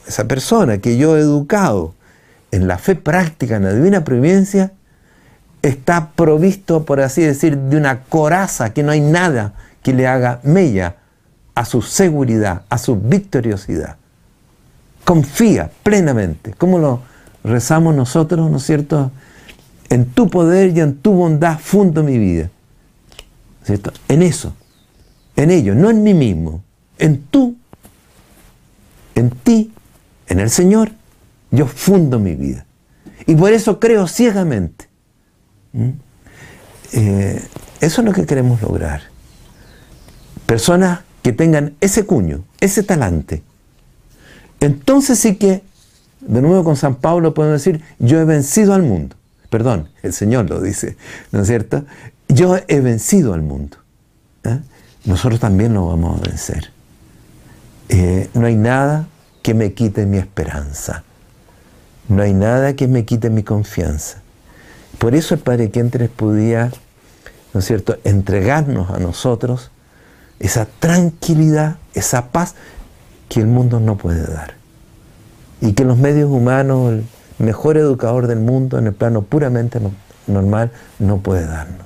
esa 0.05 0.27
persona 0.27 0.79
que 0.79 0.97
yo 0.97 1.17
he 1.17 1.21
educado 1.21 1.93
en 2.51 2.67
la 2.67 2.77
fe 2.77 2.95
práctica, 2.95 3.57
en 3.57 3.63
la 3.63 3.73
divina 3.73 4.03
providencia, 4.03 4.73
está 5.61 6.11
provisto, 6.11 6.85
por 6.85 7.01
así 7.01 7.21
decir, 7.21 7.57
de 7.57 7.77
una 7.77 8.03
coraza, 8.03 8.73
que 8.73 8.83
no 8.83 8.91
hay 8.91 9.01
nada 9.01 9.53
que 9.87 9.93
le 9.93 10.05
haga 10.05 10.41
mella 10.43 10.97
a 11.55 11.63
su 11.63 11.81
seguridad, 11.81 12.63
a 12.67 12.77
su 12.77 12.97
victoriosidad. 12.97 13.95
Confía 15.05 15.71
plenamente, 15.81 16.53
como 16.55 16.77
lo 16.77 17.03
rezamos 17.41 17.95
nosotros, 17.95 18.51
¿no 18.51 18.57
es 18.57 18.63
cierto? 18.63 19.11
En 19.89 20.07
tu 20.07 20.29
poder 20.29 20.75
y 20.75 20.81
en 20.81 20.97
tu 20.97 21.13
bondad 21.13 21.57
fundo 21.57 22.03
mi 22.03 22.17
vida. 22.17 22.49
¿Cierto? 23.63 23.93
En 24.09 24.23
eso, 24.23 24.53
en 25.37 25.51
ello, 25.51 25.73
no 25.73 25.89
en 25.89 26.03
mí 26.03 26.13
mismo, 26.13 26.65
en 26.99 27.21
tú, 27.21 27.55
en 29.15 29.29
ti, 29.29 29.71
en 30.27 30.41
el 30.41 30.49
Señor, 30.49 30.91
yo 31.49 31.65
fundo 31.65 32.19
mi 32.19 32.35
vida. 32.35 32.65
Y 33.25 33.35
por 33.35 33.53
eso 33.53 33.79
creo 33.79 34.05
ciegamente 34.05 34.89
¿Mm? 35.71 35.91
Eh, 36.91 37.41
eso 37.79 38.01
es 38.01 38.05
lo 38.05 38.11
que 38.11 38.25
queremos 38.25 38.61
lograr. 38.61 39.06
Personas 40.47 41.01
que 41.21 41.33
tengan 41.33 41.75
ese 41.81 42.05
cuño, 42.05 42.45
ese 42.61 42.81
talante. 42.81 43.43
Entonces 44.61 45.19
sí 45.19 45.35
que, 45.35 45.61
de 46.21 46.41
nuevo 46.41 46.63
con 46.63 46.77
San 46.77 46.95
Pablo 46.95 47.33
podemos 47.33 47.63
decir, 47.63 47.83
yo 47.99 48.19
he 48.19 48.23
vencido 48.23 48.73
al 48.73 48.81
mundo. 48.81 49.17
Perdón, 49.49 49.89
el 50.03 50.13
Señor 50.13 50.49
lo 50.49 50.61
dice, 50.61 50.95
¿no 51.31 51.41
es 51.41 51.47
cierto? 51.47 51.83
Yo 52.29 52.57
he 52.69 52.79
vencido 52.79 53.33
al 53.33 53.41
mundo. 53.41 53.77
¿eh? 54.45 54.59
Nosotros 55.03 55.39
también 55.41 55.73
lo 55.73 55.87
vamos 55.87 56.19
a 56.19 56.29
vencer. 56.29 56.71
Eh, 57.89 58.29
no 58.33 58.45
hay 58.45 58.55
nada 58.55 59.07
que 59.41 59.53
me 59.53 59.73
quite 59.73 60.05
mi 60.05 60.17
esperanza. 60.17 61.03
No 62.07 62.23
hay 62.23 62.33
nada 62.33 62.73
que 62.73 62.87
me 62.87 63.03
quite 63.03 63.29
mi 63.29 63.43
confianza. 63.43 64.21
Por 64.97 65.13
eso 65.13 65.35
el 65.35 65.41
Padre 65.41 65.71
Quentres 65.71 66.09
podía, 66.09 66.71
¿no 67.53 67.59
es 67.59 67.65
cierto?, 67.65 67.97
entregarnos 68.05 68.89
a 68.91 68.99
nosotros 68.99 69.71
esa 70.39 70.67
tranquilidad, 70.79 71.77
esa 71.93 72.31
paz 72.31 72.55
que 73.29 73.39
el 73.39 73.47
mundo 73.47 73.79
no 73.79 73.97
puede 73.97 74.25
dar. 74.25 74.55
Y 75.61 75.73
que 75.73 75.83
los 75.83 75.97
medios 75.97 76.29
humanos, 76.29 76.91
el 76.91 77.05
mejor 77.39 77.77
educador 77.77 78.27
del 78.27 78.39
mundo 78.39 78.77
en 78.77 78.87
el 78.87 78.93
plano 78.93 79.23
puramente 79.23 79.79
normal, 80.27 80.71
no 80.99 81.17
puede 81.17 81.45
darnos. 81.45 81.85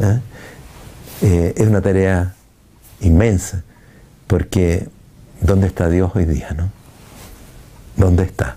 ¿eh? 0.00 0.20
Eh, 1.22 1.54
es 1.56 1.66
una 1.66 1.80
tarea 1.80 2.34
inmensa, 3.00 3.62
porque 4.26 4.88
¿dónde 5.40 5.66
está 5.66 5.88
Dios 5.88 6.12
hoy 6.14 6.26
día? 6.26 6.50
No? 6.56 6.68
¿Dónde 7.96 8.24
está? 8.24 8.56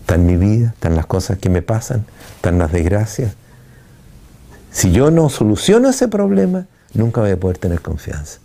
¿Está 0.00 0.14
en 0.14 0.26
mi 0.26 0.36
vida? 0.36 0.68
¿Están 0.68 0.96
las 0.96 1.06
cosas 1.06 1.38
que 1.38 1.50
me 1.50 1.62
pasan? 1.62 2.06
están 2.40 2.58
las 2.58 2.72
desgracias. 2.72 3.34
Si 4.72 4.92
yo 4.92 5.10
no 5.10 5.28
soluciono 5.28 5.90
ese 5.90 6.08
problema, 6.08 6.64
nunca 6.94 7.20
voy 7.20 7.30
a 7.30 7.38
poder 7.38 7.58
tener 7.58 7.80
confianza. 7.80 8.38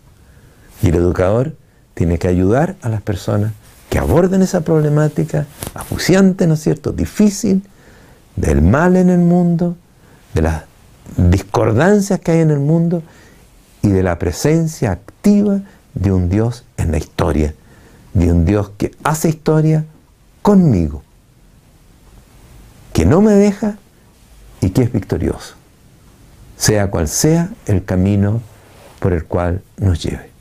Y 0.81 0.89
el 0.89 0.95
educador 0.95 1.55
tiene 1.93 2.19
que 2.19 2.27
ayudar 2.27 2.75
a 2.81 2.89
las 2.89 3.01
personas 3.01 3.53
que 3.89 3.99
aborden 3.99 4.41
esa 4.41 4.61
problemática 4.61 5.45
acuciante, 5.73 6.47
¿no 6.47 6.55
es 6.55 6.61
cierto?, 6.61 6.91
difícil, 6.91 7.63
del 8.35 8.61
mal 8.61 8.97
en 8.97 9.09
el 9.09 9.19
mundo, 9.19 9.77
de 10.33 10.41
las 10.41 10.63
discordancias 11.17 12.19
que 12.19 12.31
hay 12.31 12.39
en 12.39 12.51
el 12.51 12.59
mundo 12.59 13.03
y 13.81 13.89
de 13.89 14.03
la 14.03 14.19
presencia 14.19 14.91
activa 14.91 15.61
de 15.93 16.11
un 16.11 16.29
Dios 16.29 16.65
en 16.77 16.91
la 16.91 16.97
historia, 16.97 17.53
de 18.13 18.31
un 18.31 18.45
Dios 18.45 18.71
que 18.77 18.91
hace 19.03 19.29
historia 19.29 19.85
conmigo, 20.41 21.03
que 22.93 23.05
no 23.05 23.21
me 23.21 23.33
deja 23.33 23.77
y 24.61 24.71
que 24.71 24.81
es 24.83 24.91
victorioso, 24.91 25.55
sea 26.65 26.89
cual 26.89 27.07
sea 27.07 27.49
el 27.67 27.85
camino 27.85 28.41
por 28.99 29.13
el 29.13 29.25
cual 29.25 29.61
nos 29.77 30.01
lleve. 30.01 30.34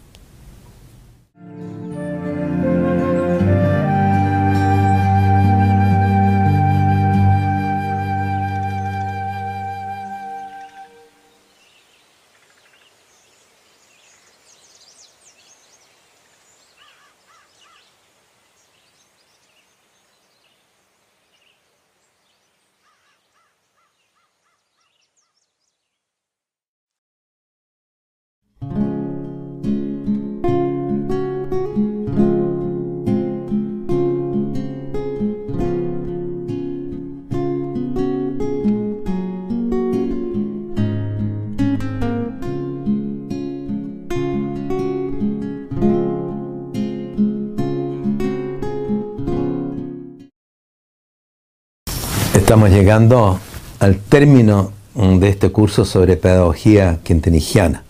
Estamos 52.55 52.71
llegando 52.71 53.41
al 53.81 53.99
término 53.99 54.71
de 54.95 55.29
este 55.29 55.51
curso 55.51 55.85
sobre 55.85 56.17
pedagogía 56.17 57.01
quintenigiana. 57.03 57.83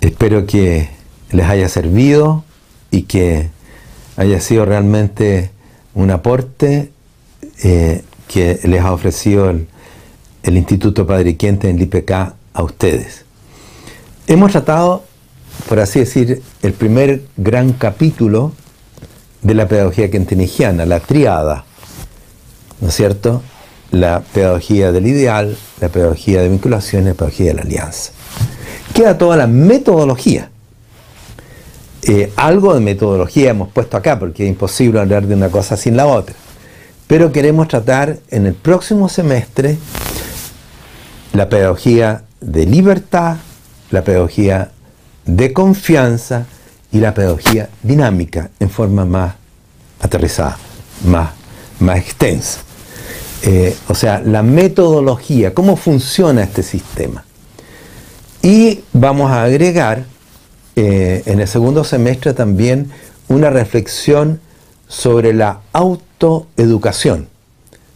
Espero 0.00 0.46
que 0.46 0.88
les 1.30 1.46
haya 1.46 1.68
servido 1.68 2.44
y 2.90 3.02
que 3.02 3.50
haya 4.16 4.40
sido 4.40 4.64
realmente 4.64 5.50
un 5.94 6.10
aporte 6.10 6.90
eh, 7.62 8.04
que 8.26 8.58
les 8.64 8.80
ha 8.80 8.94
ofrecido 8.94 9.50
el, 9.50 9.66
Instituto 10.44 11.06
Padre 11.06 11.36
Quiente 11.36 11.68
en 11.68 11.76
el 11.76 11.82
IPK 11.82 12.10
a 12.54 12.62
ustedes. 12.62 13.26
Hemos 14.26 14.52
tratado, 14.52 15.04
por 15.68 15.78
así 15.78 15.98
decir, 15.98 16.42
el 16.62 16.72
primer 16.72 17.20
gran 17.36 17.74
capítulo 17.74 18.54
de 19.42 19.52
la 19.52 19.68
pedagogía 19.68 20.10
quintenigiana, 20.10 20.86
la 20.86 21.00
triada, 21.00 21.66
¿no 22.80 22.88
es 22.88 22.94
cierto? 22.94 23.42
La 23.90 24.20
pedagogía 24.20 24.92
del 24.92 25.06
ideal, 25.06 25.56
la 25.80 25.88
pedagogía 25.88 26.42
de 26.42 26.48
vinculación 26.48 27.04
la 27.04 27.14
pedagogía 27.14 27.46
de 27.46 27.54
la 27.54 27.62
alianza. 27.62 28.12
Queda 28.94 29.16
toda 29.16 29.36
la 29.36 29.46
metodología. 29.46 30.50
Eh, 32.02 32.32
algo 32.36 32.74
de 32.74 32.80
metodología 32.80 33.50
hemos 33.50 33.68
puesto 33.70 33.96
acá 33.96 34.18
porque 34.18 34.44
es 34.44 34.48
imposible 34.48 35.00
hablar 35.00 35.26
de 35.26 35.34
una 35.34 35.48
cosa 35.48 35.76
sin 35.76 35.96
la 35.96 36.06
otra 36.06 36.34
pero 37.08 37.32
queremos 37.32 37.66
tratar 37.68 38.18
en 38.30 38.46
el 38.46 38.54
próximo 38.54 39.08
semestre 39.08 39.78
la 41.32 41.48
pedagogía 41.48 42.22
de 42.40 42.66
libertad, 42.66 43.38
la 43.90 44.04
pedagogía 44.04 44.70
de 45.24 45.52
confianza 45.54 46.46
y 46.92 46.98
la 46.98 47.14
pedagogía 47.14 47.70
dinámica 47.82 48.50
en 48.60 48.68
forma 48.68 49.06
más 49.06 49.34
aterrizada, 50.00 50.58
más, 51.06 51.30
más 51.80 51.98
extensa. 51.98 52.60
Eh, 53.42 53.76
o 53.88 53.94
sea, 53.94 54.20
la 54.20 54.42
metodología, 54.42 55.54
cómo 55.54 55.76
funciona 55.76 56.42
este 56.42 56.62
sistema. 56.62 57.24
Y 58.42 58.80
vamos 58.92 59.30
a 59.30 59.44
agregar 59.44 60.04
eh, 60.76 61.22
en 61.26 61.40
el 61.40 61.48
segundo 61.48 61.84
semestre 61.84 62.34
también 62.34 62.90
una 63.28 63.48
reflexión 63.50 64.40
sobre 64.88 65.34
la 65.34 65.60
autoeducación, 65.72 67.28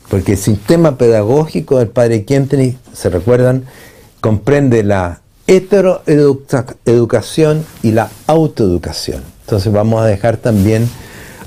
porque 0.08 0.32
el 0.32 0.38
sistema 0.38 0.98
pedagógico 0.98 1.78
del 1.78 1.86
padre 1.88 2.24
Quentini, 2.24 2.76
se 2.92 3.08
recuerdan, 3.08 3.64
comprende 4.20 4.82
la 4.82 5.20
heteroeducación 5.46 7.64
y 7.82 7.92
la 7.92 8.10
autoeducación. 8.26 9.22
Entonces 9.42 9.72
vamos 9.72 10.02
a 10.02 10.06
dejar 10.06 10.36
también 10.36 10.90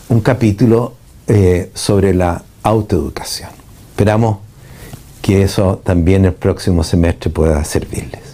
un 0.10 0.22
capítulo 0.22 0.94
eh, 1.28 1.70
sobre 1.74 2.14
la 2.14 2.44
autoeducación. 2.64 3.65
Esperamos 3.96 4.40
que 5.22 5.42
eso 5.42 5.80
también 5.82 6.26
el 6.26 6.34
próximo 6.34 6.84
semestre 6.84 7.30
pueda 7.30 7.64
servirles. 7.64 8.25